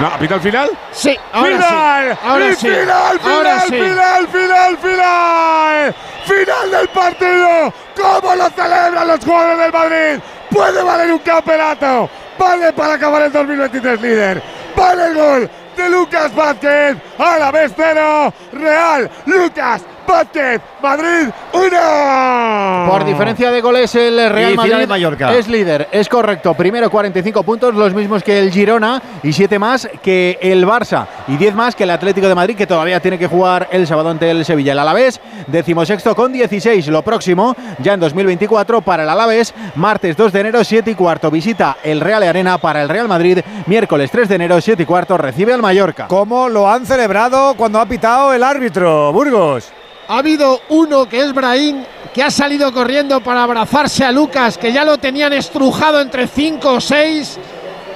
No, 0.00 0.06
apita 0.06 0.34
al 0.34 0.40
final. 0.40 0.70
Sí, 0.92 1.16
ahora 1.32 1.50
final, 1.56 2.12
sí. 2.12 2.18
Ahora 2.28 2.46
sí. 2.54 2.56
final, 2.68 3.18
final, 3.20 3.36
ahora 3.36 3.60
sí. 3.60 3.68
final, 3.68 4.28
final, 4.28 4.78
final, 4.78 5.94
final 6.24 6.70
del 6.70 6.88
partido. 6.88 7.74
¿Cómo 7.96 8.34
lo 8.36 8.50
celebran 8.50 9.08
los 9.08 9.24
jugadores 9.24 9.58
del 9.58 9.72
Madrid? 9.72 10.20
Puede 10.50 10.82
valer 10.84 11.12
un 11.12 11.18
campeonato. 11.18 12.08
Vale 12.38 12.72
para 12.72 12.94
acabar 12.94 13.22
el 13.22 13.32
2023 13.32 14.00
líder. 14.00 14.42
Vale 14.76 15.06
el 15.06 15.14
gol 15.14 15.50
de 15.78 15.88
Lucas 15.88 16.34
Vázquez. 16.34 16.96
A 17.18 17.38
la 17.38 17.50
vez 17.50 17.72
cero. 17.74 18.32
Real. 18.52 19.10
Lucas 19.26 19.82
Vázquez. 20.08 20.60
Madrid 20.82 21.28
1. 21.52 22.90
Por 22.90 23.04
diferencia 23.04 23.50
de 23.50 23.60
goles, 23.60 23.94
el 23.94 24.30
Real 24.30 24.52
Y 24.52 24.56
Madrid 24.56 24.76
de 24.76 24.86
Mallorca. 24.86 25.34
es 25.34 25.48
líder. 25.48 25.88
Es 25.92 26.08
correcto. 26.08 26.54
Primero 26.54 26.90
45 26.90 27.42
puntos, 27.42 27.74
los 27.74 27.92
mismos 27.94 28.22
que 28.22 28.38
el 28.38 28.50
Girona 28.50 29.02
y 29.22 29.32
7 29.32 29.58
más 29.58 29.88
que 30.02 30.38
el 30.40 30.66
Barça 30.66 31.06
y 31.28 31.36
10 31.36 31.54
más 31.54 31.74
que 31.76 31.84
el 31.84 31.90
Atlético 31.90 32.26
de 32.28 32.34
Madrid, 32.34 32.56
que 32.56 32.66
todavía 32.66 33.00
tiene 33.00 33.18
que 33.18 33.26
jugar 33.26 33.68
el 33.70 33.86
sábado 33.86 34.08
ante 34.10 34.30
el 34.30 34.44
Sevilla. 34.44 34.72
El 34.72 34.78
Alavés, 34.78 35.20
decimosexto 35.46 36.14
con 36.16 36.32
16. 36.32 36.88
Lo 36.88 37.02
próximo, 37.02 37.54
ya 37.78 37.94
en 37.94 38.00
2024, 38.00 38.80
para 38.80 39.02
el 39.02 39.08
Alavés, 39.08 39.54
martes 39.74 40.16
2 40.16 40.32
de 40.32 40.40
enero, 40.40 40.64
7 40.64 40.90
y 40.90 40.94
cuarto. 40.94 41.30
Visita 41.30 41.76
el 41.82 42.00
Real 42.00 42.22
Arena 42.22 42.58
para 42.58 42.82
el 42.82 42.88
Real 42.88 43.08
Madrid. 43.08 43.40
Miércoles 43.66 44.10
3 44.10 44.28
de 44.28 44.34
enero, 44.36 44.60
7 44.60 44.82
y 44.82 44.86
cuarto, 44.86 45.18
recibe 45.18 45.52
al 45.52 45.62
Mallorca. 45.62 46.06
¿Cómo 46.08 46.48
lo 46.48 46.70
han 46.70 46.86
celebrado 46.86 47.54
cuando 47.54 47.80
ha 47.80 47.86
pitado 47.86 48.32
el 48.32 48.42
árbitro, 48.42 49.12
Burgos? 49.12 49.70
Ha 50.08 50.18
habido 50.18 50.62
uno 50.70 51.08
que 51.08 51.20
es 51.20 51.32
Brahim, 51.32 51.84
que 52.12 52.22
ha 52.22 52.30
salido 52.30 52.72
corriendo 52.72 53.20
para 53.20 53.42
abrazarse 53.42 54.04
a 54.04 54.12
Lucas, 54.12 54.58
que 54.58 54.72
ya 54.72 54.84
lo 54.84 54.98
tenían 54.98 55.32
estrujado 55.32 56.00
entre 56.00 56.26
5 56.26 56.72
o 56.72 56.80
6. 56.80 57.38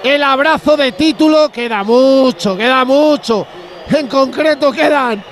El 0.04 0.22
abrazo 0.22 0.76
de 0.76 0.92
título 0.92 1.50
queda 1.50 1.82
mucho, 1.82 2.56
queda 2.56 2.84
mucho. 2.84 3.46
En 3.90 4.06
concreto 4.08 4.70
quedan 4.70 5.22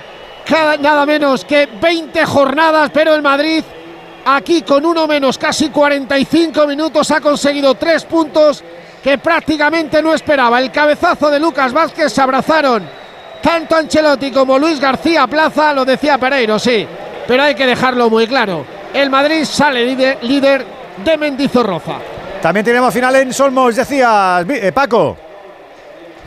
nada 0.79 1.05
menos 1.05 1.45
que 1.45 1.69
20 1.79 2.25
jornadas, 2.25 2.89
pero 2.93 3.13
el 3.13 3.21
Madrid 3.21 3.63
Aquí 4.25 4.61
con 4.61 4.85
uno 4.85 5.07
menos, 5.07 5.37
casi 5.37 5.69
45 5.69 6.67
minutos, 6.67 7.09
ha 7.09 7.19
conseguido 7.19 7.73
tres 7.73 8.05
puntos 8.05 8.63
que 9.03 9.17
prácticamente 9.17 10.01
no 10.01 10.13
esperaba. 10.13 10.59
El 10.59 10.71
cabezazo 10.71 11.31
de 11.31 11.39
Lucas 11.39 11.73
Vázquez 11.73 12.13
se 12.13 12.21
abrazaron 12.21 12.87
tanto 13.41 13.75
Ancelotti 13.75 14.31
como 14.31 14.57
Luis 14.59 14.79
García 14.79 15.27
Plaza, 15.27 15.73
lo 15.73 15.83
decía 15.85 16.17
Pereiro, 16.17 16.59
sí, 16.59 16.85
pero 17.27 17.43
hay 17.43 17.55
que 17.55 17.65
dejarlo 17.65 18.09
muy 18.09 18.27
claro. 18.27 18.65
El 18.93 19.09
Madrid 19.09 19.43
sale 19.45 19.85
líder, 19.85 20.19
líder 20.23 20.65
de 21.03 21.17
Mendizorroza. 21.17 21.95
También 22.41 22.65
tenemos 22.65 22.93
final 22.93 23.15
en 23.15 23.33
Solmos, 23.33 23.75
decías, 23.75 24.45
Vi- 24.45 24.57
eh, 24.61 24.71
Paco. 24.71 25.17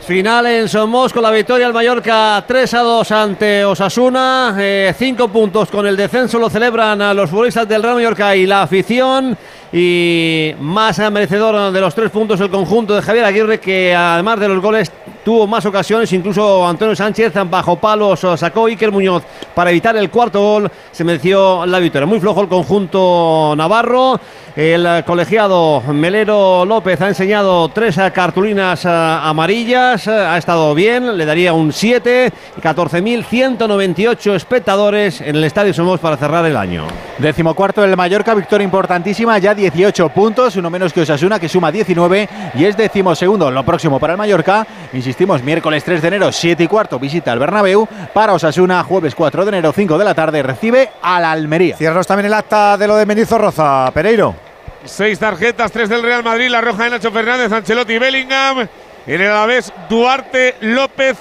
Final 0.05 0.45
en 0.45 0.69
Somos 0.69 1.11
con 1.11 1.23
la 1.23 1.31
victoria 1.31 1.65
al 1.65 1.73
Mallorca 1.73 2.43
3 2.47 2.73
a 2.75 2.81
2 2.81 3.11
ante 3.11 3.65
Osasuna. 3.65 4.55
5 4.95 5.27
puntos 5.29 5.69
con 5.71 5.87
el 5.87 5.97
descenso 5.97 6.37
lo 6.37 6.47
celebran 6.47 7.01
a 7.01 7.11
los 7.11 7.27
futbolistas 7.27 7.67
del 7.67 7.81
Real 7.81 7.95
Mallorca 7.95 8.35
y 8.35 8.45
la 8.45 8.61
afición. 8.61 9.35
Y 9.73 10.53
más 10.59 10.99
merecedor 11.11 11.71
de 11.71 11.81
los 11.81 11.95
tres 11.95 12.11
puntos 12.11 12.39
el 12.39 12.51
conjunto 12.51 12.95
de 12.95 13.01
Javier 13.01 13.25
Aguirre, 13.25 13.59
que 13.59 13.95
además 13.95 14.39
de 14.39 14.47
los 14.47 14.61
goles 14.61 14.91
tuvo 15.23 15.47
más 15.47 15.65
ocasiones. 15.65 16.13
Incluso 16.13 16.65
Antonio 16.65 16.95
Sánchez 16.95 17.33
bajo 17.49 17.75
palos 17.77 18.25
sacó 18.37 18.67
Iker 18.67 18.91
Muñoz 18.91 19.23
para 19.55 19.71
evitar 19.71 19.97
el 19.97 20.11
cuarto 20.11 20.39
gol. 20.39 20.71
Se 20.91 21.03
mereció 21.03 21.65
la 21.65 21.79
victoria. 21.79 22.05
Muy 22.05 22.19
flojo 22.19 22.41
el 22.41 22.47
conjunto 22.47 23.55
navarro. 23.57 24.19
El 24.55 25.03
colegiado 25.03 25.81
Melero 25.91 26.63
López 26.63 27.01
ha 27.01 27.09
enseñado 27.09 27.67
tres 27.69 27.97
eh, 27.97 28.09
cartulinas 28.13 28.85
eh, 28.85 28.89
amarillas. 28.89 29.94
Eh, 29.95 30.11
Ha 30.11 30.37
estado 30.37 30.75
bien, 30.75 31.17
le 31.17 31.25
daría 31.25 31.53
un 31.53 31.71
7. 31.71 32.31
14.198 32.61 34.35
espectadores 34.35 35.21
en 35.21 35.35
el 35.35 35.43
Estadio 35.43 35.73
Somos 35.73 35.99
para 35.99 36.17
cerrar 36.17 36.45
el 36.45 36.57
año. 36.57 36.85
Decimocuarto 37.17 37.81
del 37.81 37.95
Mallorca, 37.95 38.33
victoria 38.33 38.65
importantísima, 38.65 39.37
ya 39.37 39.53
18 39.53 40.09
puntos, 40.09 40.55
uno 40.57 40.69
menos 40.69 40.91
que 40.91 41.01
Osasuna, 41.01 41.39
que 41.39 41.47
suma 41.47 41.71
19 41.71 42.29
y 42.55 42.65
es 42.65 42.75
decimosegundo. 42.75 43.49
Lo 43.49 43.63
próximo 43.63 43.99
para 43.99 44.13
el 44.13 44.17
Mallorca, 44.17 44.67
insistimos, 44.91 45.41
miércoles 45.41 45.83
3 45.83 46.01
de 46.01 46.07
enero, 46.09 46.31
7 46.31 46.63
y 46.63 46.67
cuarto, 46.67 46.99
visita 46.99 47.31
al 47.31 47.39
Bernabéu. 47.39 47.87
Para 48.13 48.33
Osasuna, 48.33 48.83
jueves 48.83 49.15
4 49.15 49.45
de 49.45 49.49
enero, 49.49 49.71
5 49.73 49.97
de 49.97 50.05
la 50.05 50.13
tarde, 50.13 50.43
recibe 50.43 50.89
al 51.01 51.23
Almería. 51.23 51.77
Cierros 51.77 52.05
también 52.05 52.25
el 52.25 52.33
acta 52.33 52.77
de 52.77 52.87
lo 52.87 52.97
de 52.97 53.05
Mendizorroza, 53.05 53.89
Pereiro. 53.93 54.35
Seis 54.83 55.17
tarjetas, 55.17 55.71
tres 55.71 55.89
del 55.89 56.03
Real 56.03 56.23
Madrid, 56.23 56.47
la 56.47 56.61
roja 56.61 56.83
de 56.83 56.91
Nacho 56.91 57.11
Fernández, 57.11 57.51
Ancelotti 57.51 57.93
y 57.93 57.97
Bellingham. 57.97 58.67
En 59.07 59.21
el 59.21 59.27
Alavés, 59.29 59.71
Duarte, 59.89 60.55
López 60.61 61.17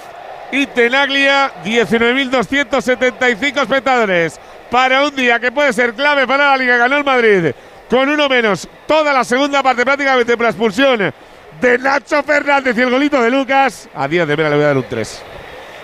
y 0.53 0.67
Tenaglia. 0.67 1.53
19.275 1.65 3.63
espectadores. 3.63 4.41
Para 4.71 5.05
un 5.07 5.15
día 5.15 5.39
que 5.39 5.53
puede 5.53 5.73
ser 5.73 5.95
clave 5.95 6.27
para 6.27 6.51
la 6.51 6.57
Liga, 6.57 6.77
ganó 6.77 6.97
el 6.97 7.05
Madrid. 7.05 7.53
Con 7.91 8.09
uno 8.09 8.29
menos, 8.29 8.67
toda 8.87 9.13
la 9.13 9.23
segunda 9.25 9.63
parte 9.63 9.85
prácticamente 9.85 10.37
por 10.37 10.45
la 10.45 10.51
expulsión 10.51 11.13
de 11.61 11.79
Nacho 11.79 12.23
Fernández 12.23 12.77
y 12.77 12.81
el 12.81 12.91
golito 12.91 13.23
de 13.23 13.31
Lucas. 13.31 13.89
A 13.95 14.09
Díaz 14.09 14.27
de 14.27 14.37
Mera 14.37 14.49
le 14.49 14.57
voy 14.57 14.65
a 14.65 14.69
dar 14.69 14.77
un 14.77 14.87
3. 14.89 15.23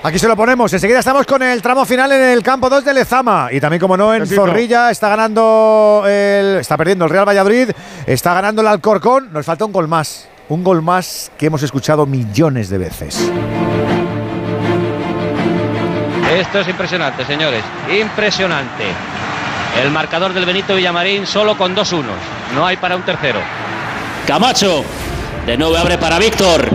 Aquí 0.03 0.19
se 0.19 0.27
lo 0.27 0.35
ponemos. 0.35 0.73
Enseguida 0.73 1.01
estamos 1.01 1.27
con 1.27 1.43
el 1.43 1.61
tramo 1.61 1.85
final 1.85 2.11
en 2.13 2.23
el 2.23 2.43
campo 2.43 2.71
2 2.71 2.85
de 2.87 2.95
Lezama. 2.95 3.49
Y 3.53 3.61
también, 3.61 3.81
como 3.81 3.99
no, 3.99 4.15
en. 4.15 4.27
Zorrilla 4.27 4.91
está 4.91 5.11
ganando 5.11 6.05
el. 6.07 6.57
Está 6.61 6.79
perdiendo 6.79 7.05
el 7.05 7.11
Real 7.11 7.29
Valladolid. 7.29 7.71
Está 8.07 8.33
ganando 8.33 8.63
el 8.63 8.69
Alcorcón. 8.69 9.31
Nos 9.31 9.45
falta 9.45 9.67
un 9.67 9.73
gol 9.73 9.89
más. 9.89 10.27
Un 10.51 10.65
gol 10.65 10.83
más 10.83 11.31
que 11.39 11.47
hemos 11.47 11.63
escuchado 11.63 12.07
millones 12.07 12.69
de 12.71 12.79
veces. 12.79 13.31
Esto 16.29 16.59
es 16.59 16.69
impresionante, 16.69 17.25
señores. 17.25 17.63
Impresionante. 17.89 18.83
El 19.81 19.93
marcador 19.93 20.35
del 20.35 20.45
Benito 20.45 20.75
Villamarín 20.75 21.25
solo 21.25 21.57
con 21.57 21.73
dos 21.73 21.93
unos. 21.93 22.17
No 22.53 22.67
hay 22.67 22.77
para 22.79 22.97
un 22.97 23.03
tercero. 23.03 23.39
Camacho. 24.27 24.85
De 25.47 25.57
nuevo 25.57 25.77
abre 25.77 25.99
para 25.99 26.19
Víctor. 26.19 26.69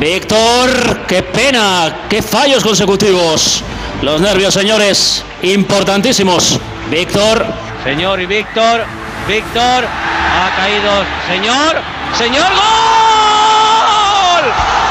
Víctor, 0.00 1.00
qué 1.06 1.22
pena, 1.22 2.06
qué 2.08 2.22
fallos 2.22 2.64
consecutivos. 2.64 3.62
Los 4.00 4.22
nervios, 4.22 4.54
señores, 4.54 5.22
importantísimos. 5.42 6.58
Víctor. 6.90 7.44
Señor 7.84 8.22
y 8.22 8.26
Víctor. 8.26 9.01
Víctor. 9.26 9.84
Ha 9.84 10.56
caído. 10.56 11.04
Señor. 11.28 11.80
Señor. 12.14 12.50
¡Gol! 12.52 14.44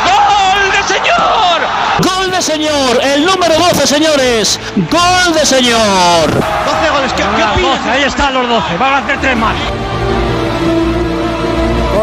¡Gol 0.05 0.71
de 0.71 0.83
señor! 0.87 1.61
Gol 1.99 2.31
de 2.31 2.41
señor, 2.41 2.99
el 3.03 3.25
número 3.25 3.55
12, 3.55 3.85
señores. 3.85 4.59
Gol 4.75 5.33
de 5.33 5.45
señor. 5.45 6.31
12 6.31 6.89
goles, 6.91 7.13
¿qué, 7.13 7.23
qué 7.35 7.43
opinas? 7.43 7.85
Ahí 7.85 8.03
están 8.03 8.33
los 8.33 8.47
12. 8.47 8.77
Van 8.77 8.93
a 8.93 8.97
hacer 8.99 9.19
tres 9.19 9.37
más. 9.37 9.55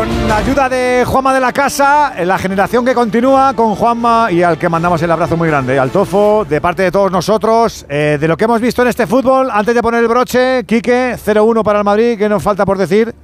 Con 0.09 0.29
la 0.29 0.37
ayuda 0.39 0.69
de 0.69 1.05
Juanma 1.07 1.35
de 1.35 1.41
la 1.41 1.53
Casa, 1.53 2.15
la 2.25 2.39
generación 2.39 2.85
que 2.85 2.95
continúa 2.95 3.53
con 3.55 3.75
Juanma 3.75 4.33
y 4.33 4.43
al 4.43 4.59
que 4.59 4.69
mandamos 4.69 5.03
el 5.03 5.11
abrazo 5.11 5.37
muy 5.37 5.49
grande, 5.49 5.79
al 5.79 5.91
Tofo, 5.91 6.47
de 6.49 6.61
parte 6.61 6.83
de 6.83 6.91
todos 6.91 7.13
nosotros, 7.13 7.85
eh, 7.91 8.17
de 8.19 8.27
lo 8.29 8.37
que 8.37 8.45
hemos 8.45 8.61
visto 8.61 8.81
en 8.83 8.89
este 8.89 9.07
fútbol, 9.07 9.51
antes 9.51 9.75
de 9.75 9.83
poner 9.83 10.01
el 10.01 10.09
broche, 10.09 10.65
Quique, 10.65 11.17
0-1 11.17 11.63
para 11.63 11.81
el 11.81 11.85
Madrid, 11.85 12.17
¿qué 12.17 12.29
nos 12.29 12.43
falta 12.43 12.65
por 12.65 12.79
decir? 12.79 13.15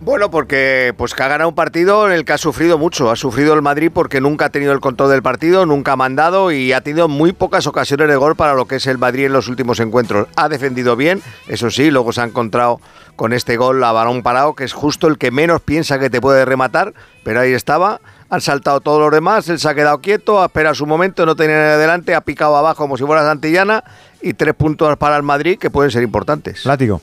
Bueno, 0.00 0.30
porque 0.30 0.92
pues 0.98 1.14
que 1.14 1.22
ha 1.22 1.28
ganado 1.28 1.48
un 1.48 1.54
partido 1.54 2.06
en 2.06 2.12
el 2.12 2.26
que 2.26 2.34
ha 2.34 2.38
sufrido 2.38 2.76
mucho. 2.76 3.10
Ha 3.10 3.16
sufrido 3.16 3.54
el 3.54 3.62
Madrid 3.62 3.90
porque 3.92 4.20
nunca 4.20 4.46
ha 4.46 4.50
tenido 4.50 4.72
el 4.72 4.80
control 4.80 5.10
del 5.10 5.22
partido, 5.22 5.64
nunca 5.64 5.92
ha 5.92 5.96
mandado 5.96 6.52
y 6.52 6.74
ha 6.74 6.82
tenido 6.82 7.08
muy 7.08 7.32
pocas 7.32 7.66
ocasiones 7.66 8.08
de 8.08 8.16
gol 8.16 8.36
para 8.36 8.52
lo 8.52 8.66
que 8.66 8.76
es 8.76 8.86
el 8.86 8.98
Madrid 8.98 9.24
en 9.24 9.32
los 9.32 9.48
últimos 9.48 9.80
encuentros. 9.80 10.28
Ha 10.36 10.50
defendido 10.50 10.94
bien, 10.94 11.22
eso 11.48 11.70
sí, 11.70 11.90
luego 11.90 12.12
se 12.12 12.20
ha 12.20 12.24
encontrado 12.24 12.80
con 13.16 13.32
este 13.32 13.56
gol 13.56 13.82
a 13.84 13.92
balón 13.92 14.22
parado, 14.22 14.54
que 14.54 14.64
es 14.64 14.72
justo 14.72 15.06
el 15.06 15.18
que 15.18 15.30
menos 15.30 15.60
piensa 15.60 15.98
que 15.98 16.10
te 16.10 16.20
puede 16.20 16.44
rematar, 16.44 16.94
pero 17.22 17.40
ahí 17.40 17.52
estaba. 17.52 18.00
Han 18.30 18.40
saltado 18.40 18.80
todos 18.80 19.00
los 19.00 19.12
demás, 19.12 19.48
él 19.48 19.58
se 19.58 19.68
ha 19.68 19.74
quedado 19.74 19.98
quieto, 19.98 20.42
ha 20.42 20.46
esperado 20.46 20.74
su 20.74 20.86
momento, 20.86 21.24
no 21.24 21.36
tenía 21.36 21.74
adelante, 21.74 22.14
ha 22.14 22.20
picado 22.22 22.56
abajo 22.56 22.82
como 22.82 22.96
si 22.96 23.04
fuera 23.04 23.22
Santillana 23.22 23.84
y 24.20 24.34
tres 24.34 24.54
puntos 24.54 24.96
para 24.96 25.16
el 25.16 25.22
Madrid 25.22 25.58
que 25.58 25.70
pueden 25.70 25.90
ser 25.90 26.02
importantes. 26.02 26.64
Látigo. 26.64 27.00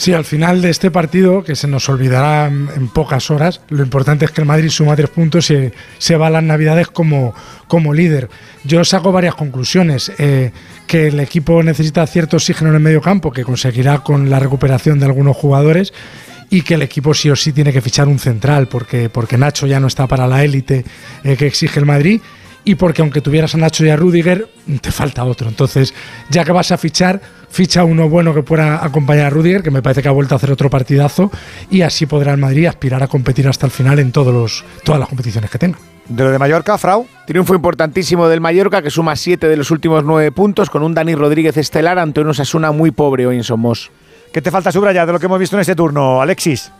Sí, 0.00 0.14
al 0.14 0.24
final 0.24 0.62
de 0.62 0.70
este 0.70 0.90
partido, 0.90 1.44
que 1.44 1.54
se 1.54 1.68
nos 1.68 1.86
olvidará 1.90 2.46
en, 2.46 2.88
pocas 2.88 3.30
horas, 3.30 3.60
lo 3.68 3.82
importante 3.82 4.24
es 4.24 4.30
que 4.30 4.40
el 4.40 4.46
Madrid 4.46 4.70
suma 4.70 4.96
tres 4.96 5.10
puntos 5.10 5.50
y 5.50 5.70
se 5.98 6.16
va 6.16 6.28
a 6.28 6.30
las 6.30 6.42
Navidades 6.42 6.88
como, 6.88 7.34
como 7.66 7.92
líder. 7.92 8.30
Yo 8.64 8.82
saco 8.82 9.12
varias 9.12 9.34
conclusiones. 9.34 10.10
Eh, 10.16 10.52
que 10.86 11.08
el 11.08 11.20
equipo 11.20 11.62
necesita 11.62 12.06
cierto 12.06 12.38
oxígeno 12.38 12.70
en 12.70 12.76
el 12.76 12.82
medio 12.82 13.02
campo, 13.02 13.30
que 13.30 13.44
conseguirá 13.44 13.98
con 13.98 14.30
la 14.30 14.38
recuperación 14.38 14.98
de 14.98 15.04
algunos 15.04 15.36
jugadores, 15.36 15.92
y 16.48 16.62
que 16.62 16.74
el 16.74 16.82
equipo 16.82 17.12
sí 17.12 17.28
o 17.28 17.36
sí 17.36 17.52
tiene 17.52 17.70
que 17.70 17.82
fichar 17.82 18.08
un 18.08 18.18
central, 18.18 18.68
porque, 18.68 19.10
porque 19.10 19.36
Nacho 19.36 19.66
ya 19.66 19.80
no 19.80 19.86
está 19.86 20.06
para 20.06 20.26
la 20.26 20.42
élite 20.42 20.82
eh, 21.24 21.36
que 21.36 21.46
exige 21.46 21.78
el 21.78 21.84
Madrid 21.84 22.22
y 22.64 22.74
porque 22.74 23.02
aunque 23.02 23.20
tuvieras 23.20 23.54
a 23.54 23.58
Nacho 23.58 23.84
y 23.84 23.90
a 23.90 23.96
Rudiger, 23.96 24.48
te 24.80 24.90
falta 24.90 25.24
otro. 25.24 25.48
Entonces, 25.48 25.94
ya 26.30 26.44
que 26.44 26.52
vas 26.52 26.72
a 26.72 26.78
fichar, 26.78 27.20
ficha 27.48 27.84
uno 27.84 28.08
bueno 28.08 28.34
que 28.34 28.42
pueda 28.42 28.84
acompañar 28.84 29.26
a 29.26 29.30
Rudiger, 29.30 29.62
que 29.62 29.70
me 29.70 29.82
parece 29.82 30.02
que 30.02 30.08
ha 30.08 30.12
vuelto 30.12 30.34
a 30.34 30.36
hacer 30.36 30.50
otro 30.50 30.70
partidazo, 30.70 31.30
y 31.70 31.82
así 31.82 32.06
podrá 32.06 32.32
el 32.32 32.38
Madrid 32.38 32.66
aspirar 32.66 33.02
a 33.02 33.08
competir 33.08 33.48
hasta 33.48 33.66
el 33.66 33.72
final 33.72 33.98
en 33.98 34.12
todos 34.12 34.32
los, 34.32 34.64
todas 34.84 34.98
las 34.98 35.08
competiciones 35.08 35.50
que 35.50 35.58
tenga. 35.58 35.78
De 36.08 36.24
lo 36.24 36.30
de 36.30 36.38
Mallorca, 36.38 36.76
Frau. 36.76 37.06
Triunfo 37.26 37.54
importantísimo 37.54 38.28
del 38.28 38.40
Mallorca 38.40 38.82
que 38.82 38.90
suma 38.90 39.14
siete 39.14 39.48
de 39.48 39.56
los 39.56 39.70
últimos 39.70 40.04
nueve 40.04 40.32
puntos 40.32 40.68
con 40.68 40.82
un 40.82 40.92
Dani 40.92 41.14
Rodríguez 41.14 41.56
estelar 41.56 41.98
ante 42.00 42.20
un 42.20 42.28
Osasuna 42.28 42.72
muy 42.72 42.90
pobre 42.90 43.26
hoy 43.26 43.36
en 43.36 43.44
Somos. 43.44 43.92
¿Qué 44.32 44.42
te 44.42 44.50
falta 44.50 44.72
subrayar 44.72 45.06
de 45.06 45.12
lo 45.12 45.20
que 45.20 45.26
hemos 45.26 45.38
visto 45.38 45.56
en 45.56 45.60
este 45.60 45.76
turno, 45.76 46.20
Alexis? 46.20 46.72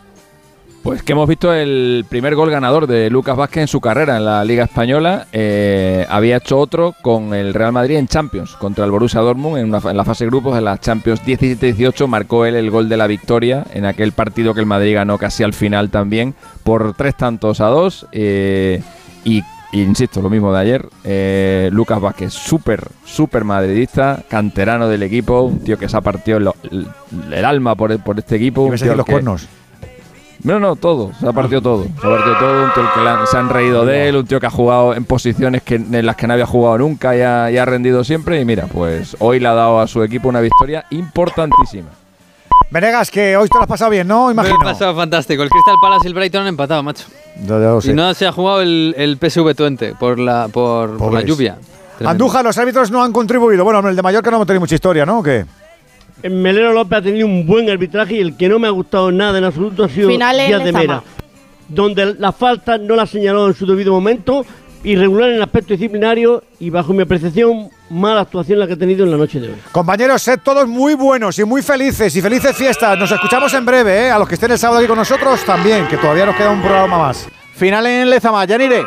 Pues 0.83 1.03
que 1.03 1.11
hemos 1.11 1.29
visto 1.29 1.53
el 1.53 2.05
primer 2.09 2.33
gol 2.33 2.49
ganador 2.49 2.87
de 2.87 3.11
Lucas 3.11 3.37
Vázquez 3.37 3.61
en 3.61 3.67
su 3.67 3.79
carrera 3.79 4.17
en 4.17 4.25
la 4.25 4.43
Liga 4.43 4.63
Española. 4.63 5.27
Eh, 5.31 6.07
había 6.09 6.37
hecho 6.37 6.57
otro 6.57 6.95
con 7.03 7.35
el 7.35 7.53
Real 7.53 7.71
Madrid 7.71 7.97
en 7.97 8.07
Champions 8.07 8.53
contra 8.55 8.83
el 8.85 8.89
Borussia 8.89 9.19
Dortmund 9.21 9.59
en, 9.59 9.65
una- 9.67 9.91
en 9.91 9.95
la 9.95 10.03
fase 10.03 10.23
de 10.23 10.31
grupos 10.31 10.55
de 10.55 10.61
la 10.61 10.79
Champions 10.79 11.21
17-18. 11.23 12.07
Marcó 12.07 12.47
él 12.47 12.55
el 12.55 12.71
gol 12.71 12.89
de 12.89 12.97
la 12.97 13.05
victoria 13.05 13.63
en 13.75 13.85
aquel 13.85 14.13
partido 14.13 14.55
que 14.55 14.59
el 14.61 14.65
Madrid 14.65 14.95
ganó 14.95 15.19
casi 15.19 15.43
al 15.43 15.53
final 15.53 15.91
también 15.91 16.33
por 16.63 16.95
tres 16.95 17.15
tantos 17.15 17.61
a 17.61 17.67
dos. 17.67 18.07
eh, 18.11 18.81
y, 19.23 19.43
insisto, 19.73 20.19
lo 20.23 20.31
mismo 20.31 20.51
de 20.51 20.59
ayer. 20.61 20.89
eh, 21.03 21.69
Lucas 21.71 22.01
Vázquez, 22.01 22.33
súper, 22.33 22.87
súper 23.05 23.43
madridista, 23.43 24.23
canterano 24.27 24.87
del 24.87 25.03
equipo, 25.03 25.41
un 25.43 25.59
tío 25.59 25.77
que 25.77 25.87
se 25.87 25.95
ha 25.95 26.01
partido 26.01 26.39
el, 26.39 26.87
el 27.31 27.45
alma 27.45 27.75
por, 27.75 27.95
por 27.99 28.17
este 28.17 28.37
equipo. 28.37 28.63
tío 28.87 28.95
los 28.97 29.05
que- 29.05 29.11
cuernos. 29.11 29.47
No, 30.43 30.59
no, 30.59 30.75
todo. 30.75 31.11
Se 31.19 31.27
ha 31.27 31.31
partido 31.33 31.61
todo. 31.61 31.83
Se 31.83 31.89
ha 32.07 32.09
partido 32.09 32.37
todo. 32.39 32.63
Un 32.65 32.73
tío 32.73 32.83
que 32.93 33.09
han- 33.09 33.27
se 33.27 33.37
han 33.37 33.49
reído 33.49 33.85
de 33.85 34.09
él. 34.09 34.15
Un 34.17 34.25
tío 34.25 34.39
que 34.39 34.45
ha 34.47 34.51
jugado 34.51 34.93
en 34.95 35.05
posiciones 35.05 35.61
que, 35.63 35.75
en 35.75 36.05
las 36.05 36.15
que 36.15 36.27
no 36.27 36.33
había 36.33 36.45
jugado 36.45 36.77
nunca 36.79 37.15
y 37.15 37.21
ha, 37.21 37.51
y 37.51 37.57
ha 37.57 37.65
rendido 37.65 38.03
siempre. 38.03 38.39
Y 38.41 38.45
mira, 38.45 38.65
pues 38.67 39.15
hoy 39.19 39.39
le 39.39 39.47
ha 39.47 39.53
dado 39.53 39.79
a 39.79 39.87
su 39.87 40.01
equipo 40.03 40.29
una 40.29 40.41
victoria 40.41 40.85
importantísima. 40.91 41.89
Venegas, 42.69 43.11
que 43.11 43.35
hoy 43.35 43.49
te 43.49 43.57
lo 43.57 43.63
has 43.63 43.67
pasado 43.67 43.91
bien, 43.91 44.07
¿no? 44.07 44.31
Imagino. 44.31 44.57
Me 44.59 44.63
he 44.63 44.73
pasado 44.73 44.95
fantástico. 44.95 45.43
El 45.43 45.49
Crystal 45.49 45.75
Palace 45.81 46.01
y 46.05 46.07
el 46.07 46.13
Brighton 46.13 46.41
han 46.43 46.47
empatado, 46.47 46.81
macho. 46.83 47.05
Ya- 47.41 47.47
ya 47.47 47.57
lo 47.57 47.81
sé. 47.81 47.91
Y 47.91 47.93
no 47.93 48.13
se 48.13 48.25
ha 48.27 48.31
jugado 48.31 48.61
el, 48.61 48.95
el 48.97 49.17
PSV 49.17 49.53
Twente 49.55 49.93
por 49.99 50.17
la, 50.19 50.47
por, 50.47 50.97
por 50.97 51.11
la 51.13 51.21
lluvia. 51.21 51.57
Tremendo. 51.97 52.09
Andújar, 52.11 52.43
los 52.45 52.57
árbitros 52.57 52.89
no 52.89 53.03
han 53.03 53.11
contribuido. 53.11 53.63
Bueno, 53.65 53.87
el 53.87 53.95
de 53.95 54.01
Mallorca 54.01 54.31
no 54.31 54.37
hemos 54.37 54.47
tenido 54.47 54.61
mucha 54.61 54.75
historia, 54.75 55.05
¿no? 55.05 55.19
¿O 55.19 55.23
qué? 55.23 55.45
Melero 56.29 56.73
López 56.73 56.99
ha 56.99 57.01
tenido 57.01 57.25
un 57.25 57.45
buen 57.45 57.69
arbitraje 57.69 58.15
y 58.15 58.19
el 58.19 58.37
que 58.37 58.47
no 58.49 58.59
me 58.59 58.67
ha 58.67 58.71
gustado 58.71 59.11
nada 59.11 59.37
en 59.37 59.43
absoluto 59.43 59.83
ha 59.83 59.89
sido 59.89 60.09
Final 60.09 60.39
en 60.39 60.47
Díaz 60.47 60.63
de. 60.63 60.71
Mera, 60.71 61.03
donde 61.67 62.15
la 62.15 62.31
falta 62.31 62.77
no 62.77 62.95
la 62.95 63.05
señaló 63.05 63.47
en 63.47 63.53
su 63.53 63.65
debido 63.65 63.93
momento, 63.93 64.45
irregular 64.83 65.29
en 65.29 65.35
el 65.37 65.41
aspecto 65.41 65.73
disciplinario 65.73 66.43
y 66.59 66.69
bajo 66.69 66.93
mi 66.93 67.03
apreciación 67.03 67.69
mala 67.89 68.21
actuación 68.21 68.59
la 68.59 68.67
que 68.67 68.73
ha 68.73 68.77
tenido 68.77 69.03
en 69.03 69.11
la 69.11 69.17
noche 69.17 69.39
de 69.39 69.49
hoy. 69.49 69.55
Compañeros, 69.71 70.21
sed 70.21 70.39
todos 70.43 70.67
muy 70.67 70.93
buenos 70.93 71.37
y 71.39 71.43
muy 71.43 71.61
felices 71.61 72.15
y 72.15 72.21
felices 72.21 72.55
fiestas. 72.55 72.97
Nos 72.97 73.11
escuchamos 73.11 73.53
en 73.53 73.65
breve, 73.65 74.07
¿eh? 74.07 74.11
A 74.11 74.17
los 74.17 74.27
que 74.27 74.35
estén 74.35 74.51
el 74.51 74.57
sábado 74.57 74.79
aquí 74.79 74.87
con 74.87 74.97
nosotros 74.97 75.43
también, 75.45 75.87
que 75.87 75.97
todavía 75.97 76.25
nos 76.25 76.35
queda 76.35 76.51
un 76.51 76.61
programa 76.61 76.97
más. 76.97 77.27
Final 77.55 77.85
en 77.85 78.09
Lezama, 78.09 78.45
Yanire. 78.45 78.83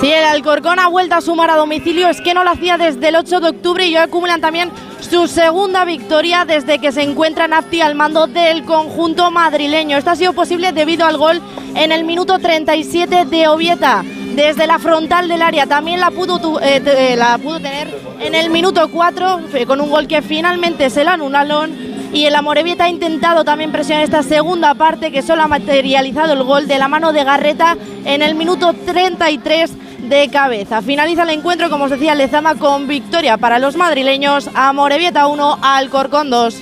Sí, 0.00 0.12
el 0.12 0.24
Alcorcón 0.24 0.78
ha 0.78 0.88
vuelto 0.88 1.14
a 1.14 1.20
sumar 1.20 1.50
a 1.50 1.56
domicilio, 1.56 2.08
es 2.08 2.20
que 2.20 2.34
no 2.34 2.44
lo 2.44 2.50
hacía 2.50 2.76
desde 2.76 3.08
el 3.08 3.16
8 3.16 3.40
de 3.40 3.48
octubre 3.48 3.86
y 3.86 3.96
hoy 3.96 4.02
acumulan 4.02 4.40
también 4.40 4.70
su 5.00 5.26
segunda 5.26 5.84
victoria 5.84 6.44
desde 6.44 6.78
que 6.78 6.92
se 6.92 7.02
encuentra 7.02 7.48
Nafti 7.48 7.80
al 7.80 7.94
mando 7.94 8.26
del 8.26 8.64
conjunto 8.64 9.30
madrileño. 9.30 9.96
Esto 9.96 10.10
ha 10.10 10.16
sido 10.16 10.32
posible 10.32 10.72
debido 10.72 11.06
al 11.06 11.16
gol 11.16 11.40
en 11.74 11.92
el 11.92 12.04
minuto 12.04 12.38
37 12.38 13.24
de 13.24 13.48
Ovieta. 13.48 14.04
Desde 14.34 14.66
la 14.66 14.78
frontal 14.78 15.28
del 15.28 15.40
área 15.40 15.66
también 15.66 16.00
la 16.00 16.10
pudo, 16.10 16.60
eh, 16.60 16.82
eh, 16.84 17.18
tener 17.62 17.94
en 18.20 18.34
el 18.34 18.50
minuto 18.50 18.88
4 18.90 19.40
eh, 19.54 19.64
con 19.64 19.80
un 19.80 19.88
gol 19.88 20.06
que 20.06 20.20
finalmente 20.20 20.90
se 20.90 21.04
la 21.04 21.14
anularon 21.14 21.95
y 22.12 22.24
el 22.24 22.34
Amorebieta 22.34 22.84
ha 22.84 22.88
intentado 22.88 23.44
también 23.44 23.72
presionar 23.72 24.04
esta 24.04 24.22
segunda 24.22 24.74
parte 24.74 25.10
que 25.10 25.22
solo 25.22 25.42
ha 25.42 25.48
materializado 25.48 26.32
el 26.32 26.42
gol 26.42 26.66
de 26.66 26.78
la 26.78 26.88
mano 26.88 27.12
de 27.12 27.24
Garreta 27.24 27.76
en 28.04 28.22
el 28.22 28.34
minuto 28.34 28.72
33 28.72 29.72
de 30.08 30.28
cabeza. 30.28 30.82
Finaliza 30.82 31.24
el 31.24 31.30
encuentro, 31.30 31.68
como 31.70 31.84
os 31.84 31.90
decía, 31.90 32.14
Lezama 32.14 32.54
con 32.54 32.86
victoria 32.86 33.36
para 33.36 33.58
los 33.58 33.76
madrileños. 33.76 34.48
Amorebieta 34.54 35.26
1, 35.26 35.58
Alcorcón 35.62 36.30
2. 36.30 36.54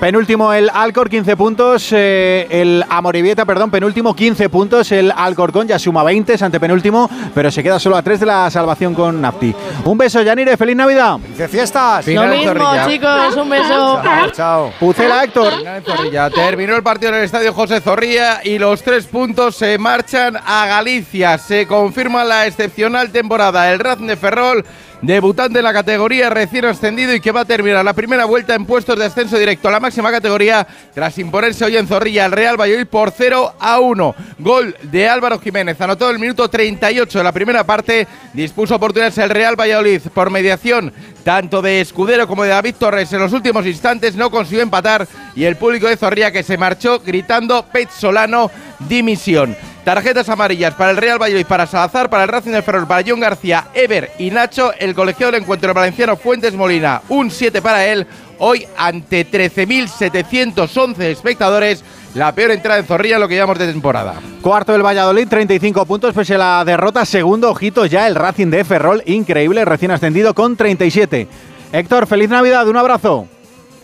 Penúltimo 0.00 0.52
el 0.52 0.68
Alcor, 0.72 1.08
15 1.08 1.36
puntos. 1.38 1.88
eh, 1.90 2.46
el 2.50 2.84
Amorebieta, 2.88 3.46
perdón, 3.46 3.70
penúltimo, 3.70 4.14
15 4.14 4.48
puntos. 4.50 4.92
El 4.92 5.10
Alcorcón 5.10 5.66
ya 5.66 5.78
suma 5.78 6.02
20, 6.04 6.34
es 6.34 6.42
antepenúltimo, 6.42 7.08
pero 7.34 7.50
se 7.50 7.62
queda 7.62 7.78
solo 7.80 7.96
a 7.96 8.02
3 8.02 8.20
de 8.20 8.26
la 8.26 8.50
salvación 8.50 8.92
con 8.94 9.20
Nafti. 9.20 9.54
Un 9.84 9.96
beso, 9.96 10.20
Yanire, 10.20 10.56
feliz 10.58 10.76
Navidad. 10.76 11.18
¡Felices 11.18 11.50
fiestas! 11.50 12.06
Lo 12.08 12.26
mismo, 12.26 12.52
chicos, 12.86 13.36
un 13.36 13.48
beso. 13.48 14.02
Chao. 14.32 14.70
Pucela, 14.78 15.24
Héctor. 15.24 15.52
Zorrilla. 15.84 16.28
Terminó 16.28 16.76
el 16.76 16.82
partido 16.82 17.12
en 17.12 17.18
el 17.18 17.24
estadio 17.24 17.54
José 17.54 17.80
Zorrilla 17.80 18.40
y 18.44 18.58
los 18.58 18.82
tres 18.82 19.06
puntos 19.06 19.56
se 19.56 19.78
marchan 19.78 20.36
a 20.36 20.66
Galicia. 20.66 21.38
Se 21.38 21.66
confirma 21.66 22.22
la 22.22 22.46
excepcional 22.46 23.10
temporada 23.10 23.64
del 23.64 23.78
Racing 23.78 24.06
de 24.08 24.16
Ferrol, 24.16 24.64
debutante 25.02 25.58
en 25.58 25.64
la 25.64 25.72
categoría 25.72 26.30
recién 26.30 26.64
ascendido 26.64 27.14
y 27.14 27.20
que 27.20 27.32
va 27.32 27.40
a 27.40 27.44
terminar 27.44 27.84
la 27.84 27.92
primera 27.92 28.24
vuelta 28.24 28.54
en 28.54 28.64
puestos 28.64 28.98
de 28.98 29.04
ascenso 29.04 29.38
directo 29.38 29.68
a 29.68 29.72
la 29.72 29.80
máxima 29.80 30.10
categoría 30.10 30.66
tras 30.94 31.18
imponerse 31.18 31.64
hoy 31.64 31.76
en 31.76 31.86
Zorrilla 31.86 32.24
al 32.24 32.32
Real 32.32 32.60
Valladolid 32.60 32.86
por 32.86 33.10
0 33.10 33.54
a 33.58 33.80
1. 33.80 34.14
Gol 34.38 34.76
de 34.82 35.08
Álvaro 35.08 35.38
Jiménez, 35.38 35.80
anotó 35.80 36.10
el 36.10 36.18
minuto 36.18 36.48
38 36.48 37.18
de 37.18 37.24
la 37.24 37.32
primera 37.32 37.64
parte, 37.64 38.06
dispuso 38.32 38.76
oportunidades 38.76 39.18
el 39.18 39.30
Real 39.30 39.58
Valladolid 39.58 40.00
por 40.14 40.30
mediación 40.30 40.92
tanto 41.26 41.60
de 41.60 41.80
Escudero 41.80 42.28
como 42.28 42.44
de 42.44 42.50
David 42.50 42.76
Torres 42.78 43.12
en 43.12 43.18
los 43.18 43.32
últimos 43.32 43.66
instantes 43.66 44.14
no 44.14 44.30
consiguió 44.30 44.62
empatar 44.62 45.08
y 45.34 45.42
el 45.42 45.56
público 45.56 45.88
de 45.88 45.96
Zorrilla 45.96 46.30
que 46.30 46.44
se 46.44 46.56
marchó 46.56 47.00
gritando 47.00 47.64
Pet 47.64 47.90
Solano 47.90 48.48
dimisión. 48.88 49.56
Tarjetas 49.86 50.28
amarillas 50.28 50.74
para 50.74 50.90
el 50.90 50.96
Real 50.96 51.22
Valladolid, 51.22 51.46
para 51.46 51.64
Salazar, 51.64 52.10
para 52.10 52.24
el 52.24 52.28
Racing 52.28 52.50
del 52.50 52.64
Ferrol, 52.64 52.88
para 52.88 53.04
John 53.06 53.20
García, 53.20 53.68
Ever 53.72 54.10
y 54.18 54.32
Nacho. 54.32 54.72
El 54.76 54.96
colegiado 54.96 55.30
del 55.30 55.42
encuentro 55.42 55.68
el 55.68 55.74
valenciano 55.76 56.16
Fuentes 56.16 56.54
Molina, 56.54 57.02
un 57.08 57.30
7 57.30 57.62
para 57.62 57.86
él. 57.86 58.04
Hoy 58.40 58.66
ante 58.76 59.24
13.711 59.24 61.02
espectadores, 61.02 61.84
la 62.14 62.34
peor 62.34 62.50
entrada 62.50 62.80
en 62.80 62.84
Zorrilla 62.84 63.14
en 63.14 63.20
lo 63.20 63.28
que 63.28 63.34
llevamos 63.34 63.60
de 63.60 63.68
temporada. 63.68 64.16
Cuarto 64.42 64.74
el 64.74 64.84
Valladolid, 64.84 65.28
35 65.28 65.86
puntos 65.86 66.12
pese 66.12 66.34
a 66.34 66.38
la 66.38 66.64
derrota. 66.64 67.04
Segundo, 67.04 67.50
ojito 67.50 67.86
ya 67.86 68.08
el 68.08 68.16
Racing 68.16 68.48
de 68.48 68.64
Ferrol, 68.64 69.04
increíble, 69.06 69.64
recién 69.64 69.92
ascendido 69.92 70.34
con 70.34 70.56
37. 70.56 71.28
Héctor, 71.70 72.08
feliz 72.08 72.28
Navidad, 72.28 72.66
un 72.66 72.76
abrazo. 72.76 73.28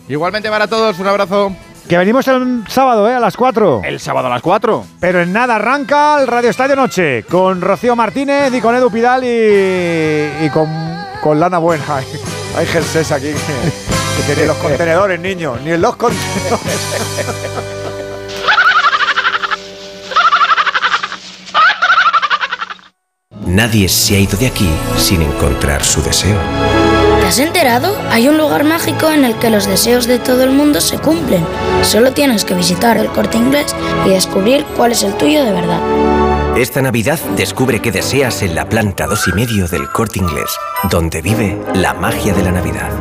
Igualmente 0.09 0.49
para 0.49 0.67
todos, 0.67 0.99
un 0.99 1.07
abrazo. 1.07 1.55
Que 1.87 1.97
venimos 1.97 2.27
el 2.27 2.63
sábado, 2.69 3.09
¿eh? 3.09 3.13
A 3.15 3.19
las 3.19 3.35
4. 3.35 3.81
El 3.83 3.99
sábado 3.99 4.27
a 4.27 4.29
las 4.29 4.41
4. 4.41 4.85
Pero 4.99 5.21
en 5.21 5.33
nada 5.33 5.55
arranca 5.55 6.17
el 6.21 6.27
Radio 6.27 6.49
Estadio 6.49 6.75
Noche 6.75 7.23
con 7.23 7.61
Rocío 7.61 7.95
Martínez 7.95 8.53
y 8.53 8.61
con 8.61 8.75
Edu 8.75 8.89
Pidal 8.89 9.23
y, 9.23 10.45
y 10.45 10.49
con, 10.49 10.67
con 11.21 11.39
Lana 11.39 11.57
Buena. 11.57 11.83
Hay, 11.97 12.05
hay 12.57 12.65
jerseys 12.65 13.11
aquí 13.11 13.31
que, 13.33 14.23
que 14.27 14.35
ni 14.35 14.41
en 14.43 14.47
los 14.47 14.57
contenedores, 14.57 15.19
niños, 15.19 15.59
ni 15.61 15.71
en 15.71 15.81
los 15.81 15.95
contenedores. 15.97 16.59
Nadie 23.45 23.89
se 23.89 24.15
ha 24.15 24.19
ido 24.19 24.37
de 24.37 24.47
aquí 24.47 24.69
sin 24.97 25.21
encontrar 25.21 25.83
su 25.83 26.01
deseo. 26.01 26.39
¿Te 27.23 27.29
has 27.29 27.39
enterado? 27.39 27.97
Hay 28.09 28.27
un 28.27 28.37
lugar 28.37 28.65
mágico 28.65 29.09
en 29.09 29.23
el 29.23 29.39
que 29.39 29.49
los 29.49 29.65
deseos 29.65 30.07
de 30.07 30.19
todo 30.19 30.43
el 30.43 30.51
mundo 30.51 30.81
se 30.81 30.97
cumplen. 30.97 31.41
Solo 31.81 32.11
tienes 32.11 32.43
que 32.43 32.53
visitar 32.53 32.97
el 32.97 33.07
corte 33.07 33.37
inglés 33.37 33.73
y 34.05 34.09
descubrir 34.09 34.65
cuál 34.75 34.91
es 34.91 35.03
el 35.03 35.15
tuyo 35.15 35.45
de 35.45 35.53
verdad. 35.53 35.79
Esta 36.57 36.81
Navidad 36.81 37.17
descubre 37.37 37.81
qué 37.81 37.93
deseas 37.93 38.41
en 38.41 38.55
la 38.55 38.67
planta 38.67 39.07
dos 39.07 39.25
y 39.29 39.31
medio 39.31 39.69
del 39.69 39.89
corte 39.89 40.19
inglés, 40.19 40.49
donde 40.91 41.21
vive 41.21 41.57
la 41.73 41.93
magia 41.93 42.33
de 42.33 42.43
la 42.43 42.51
Navidad. 42.51 42.91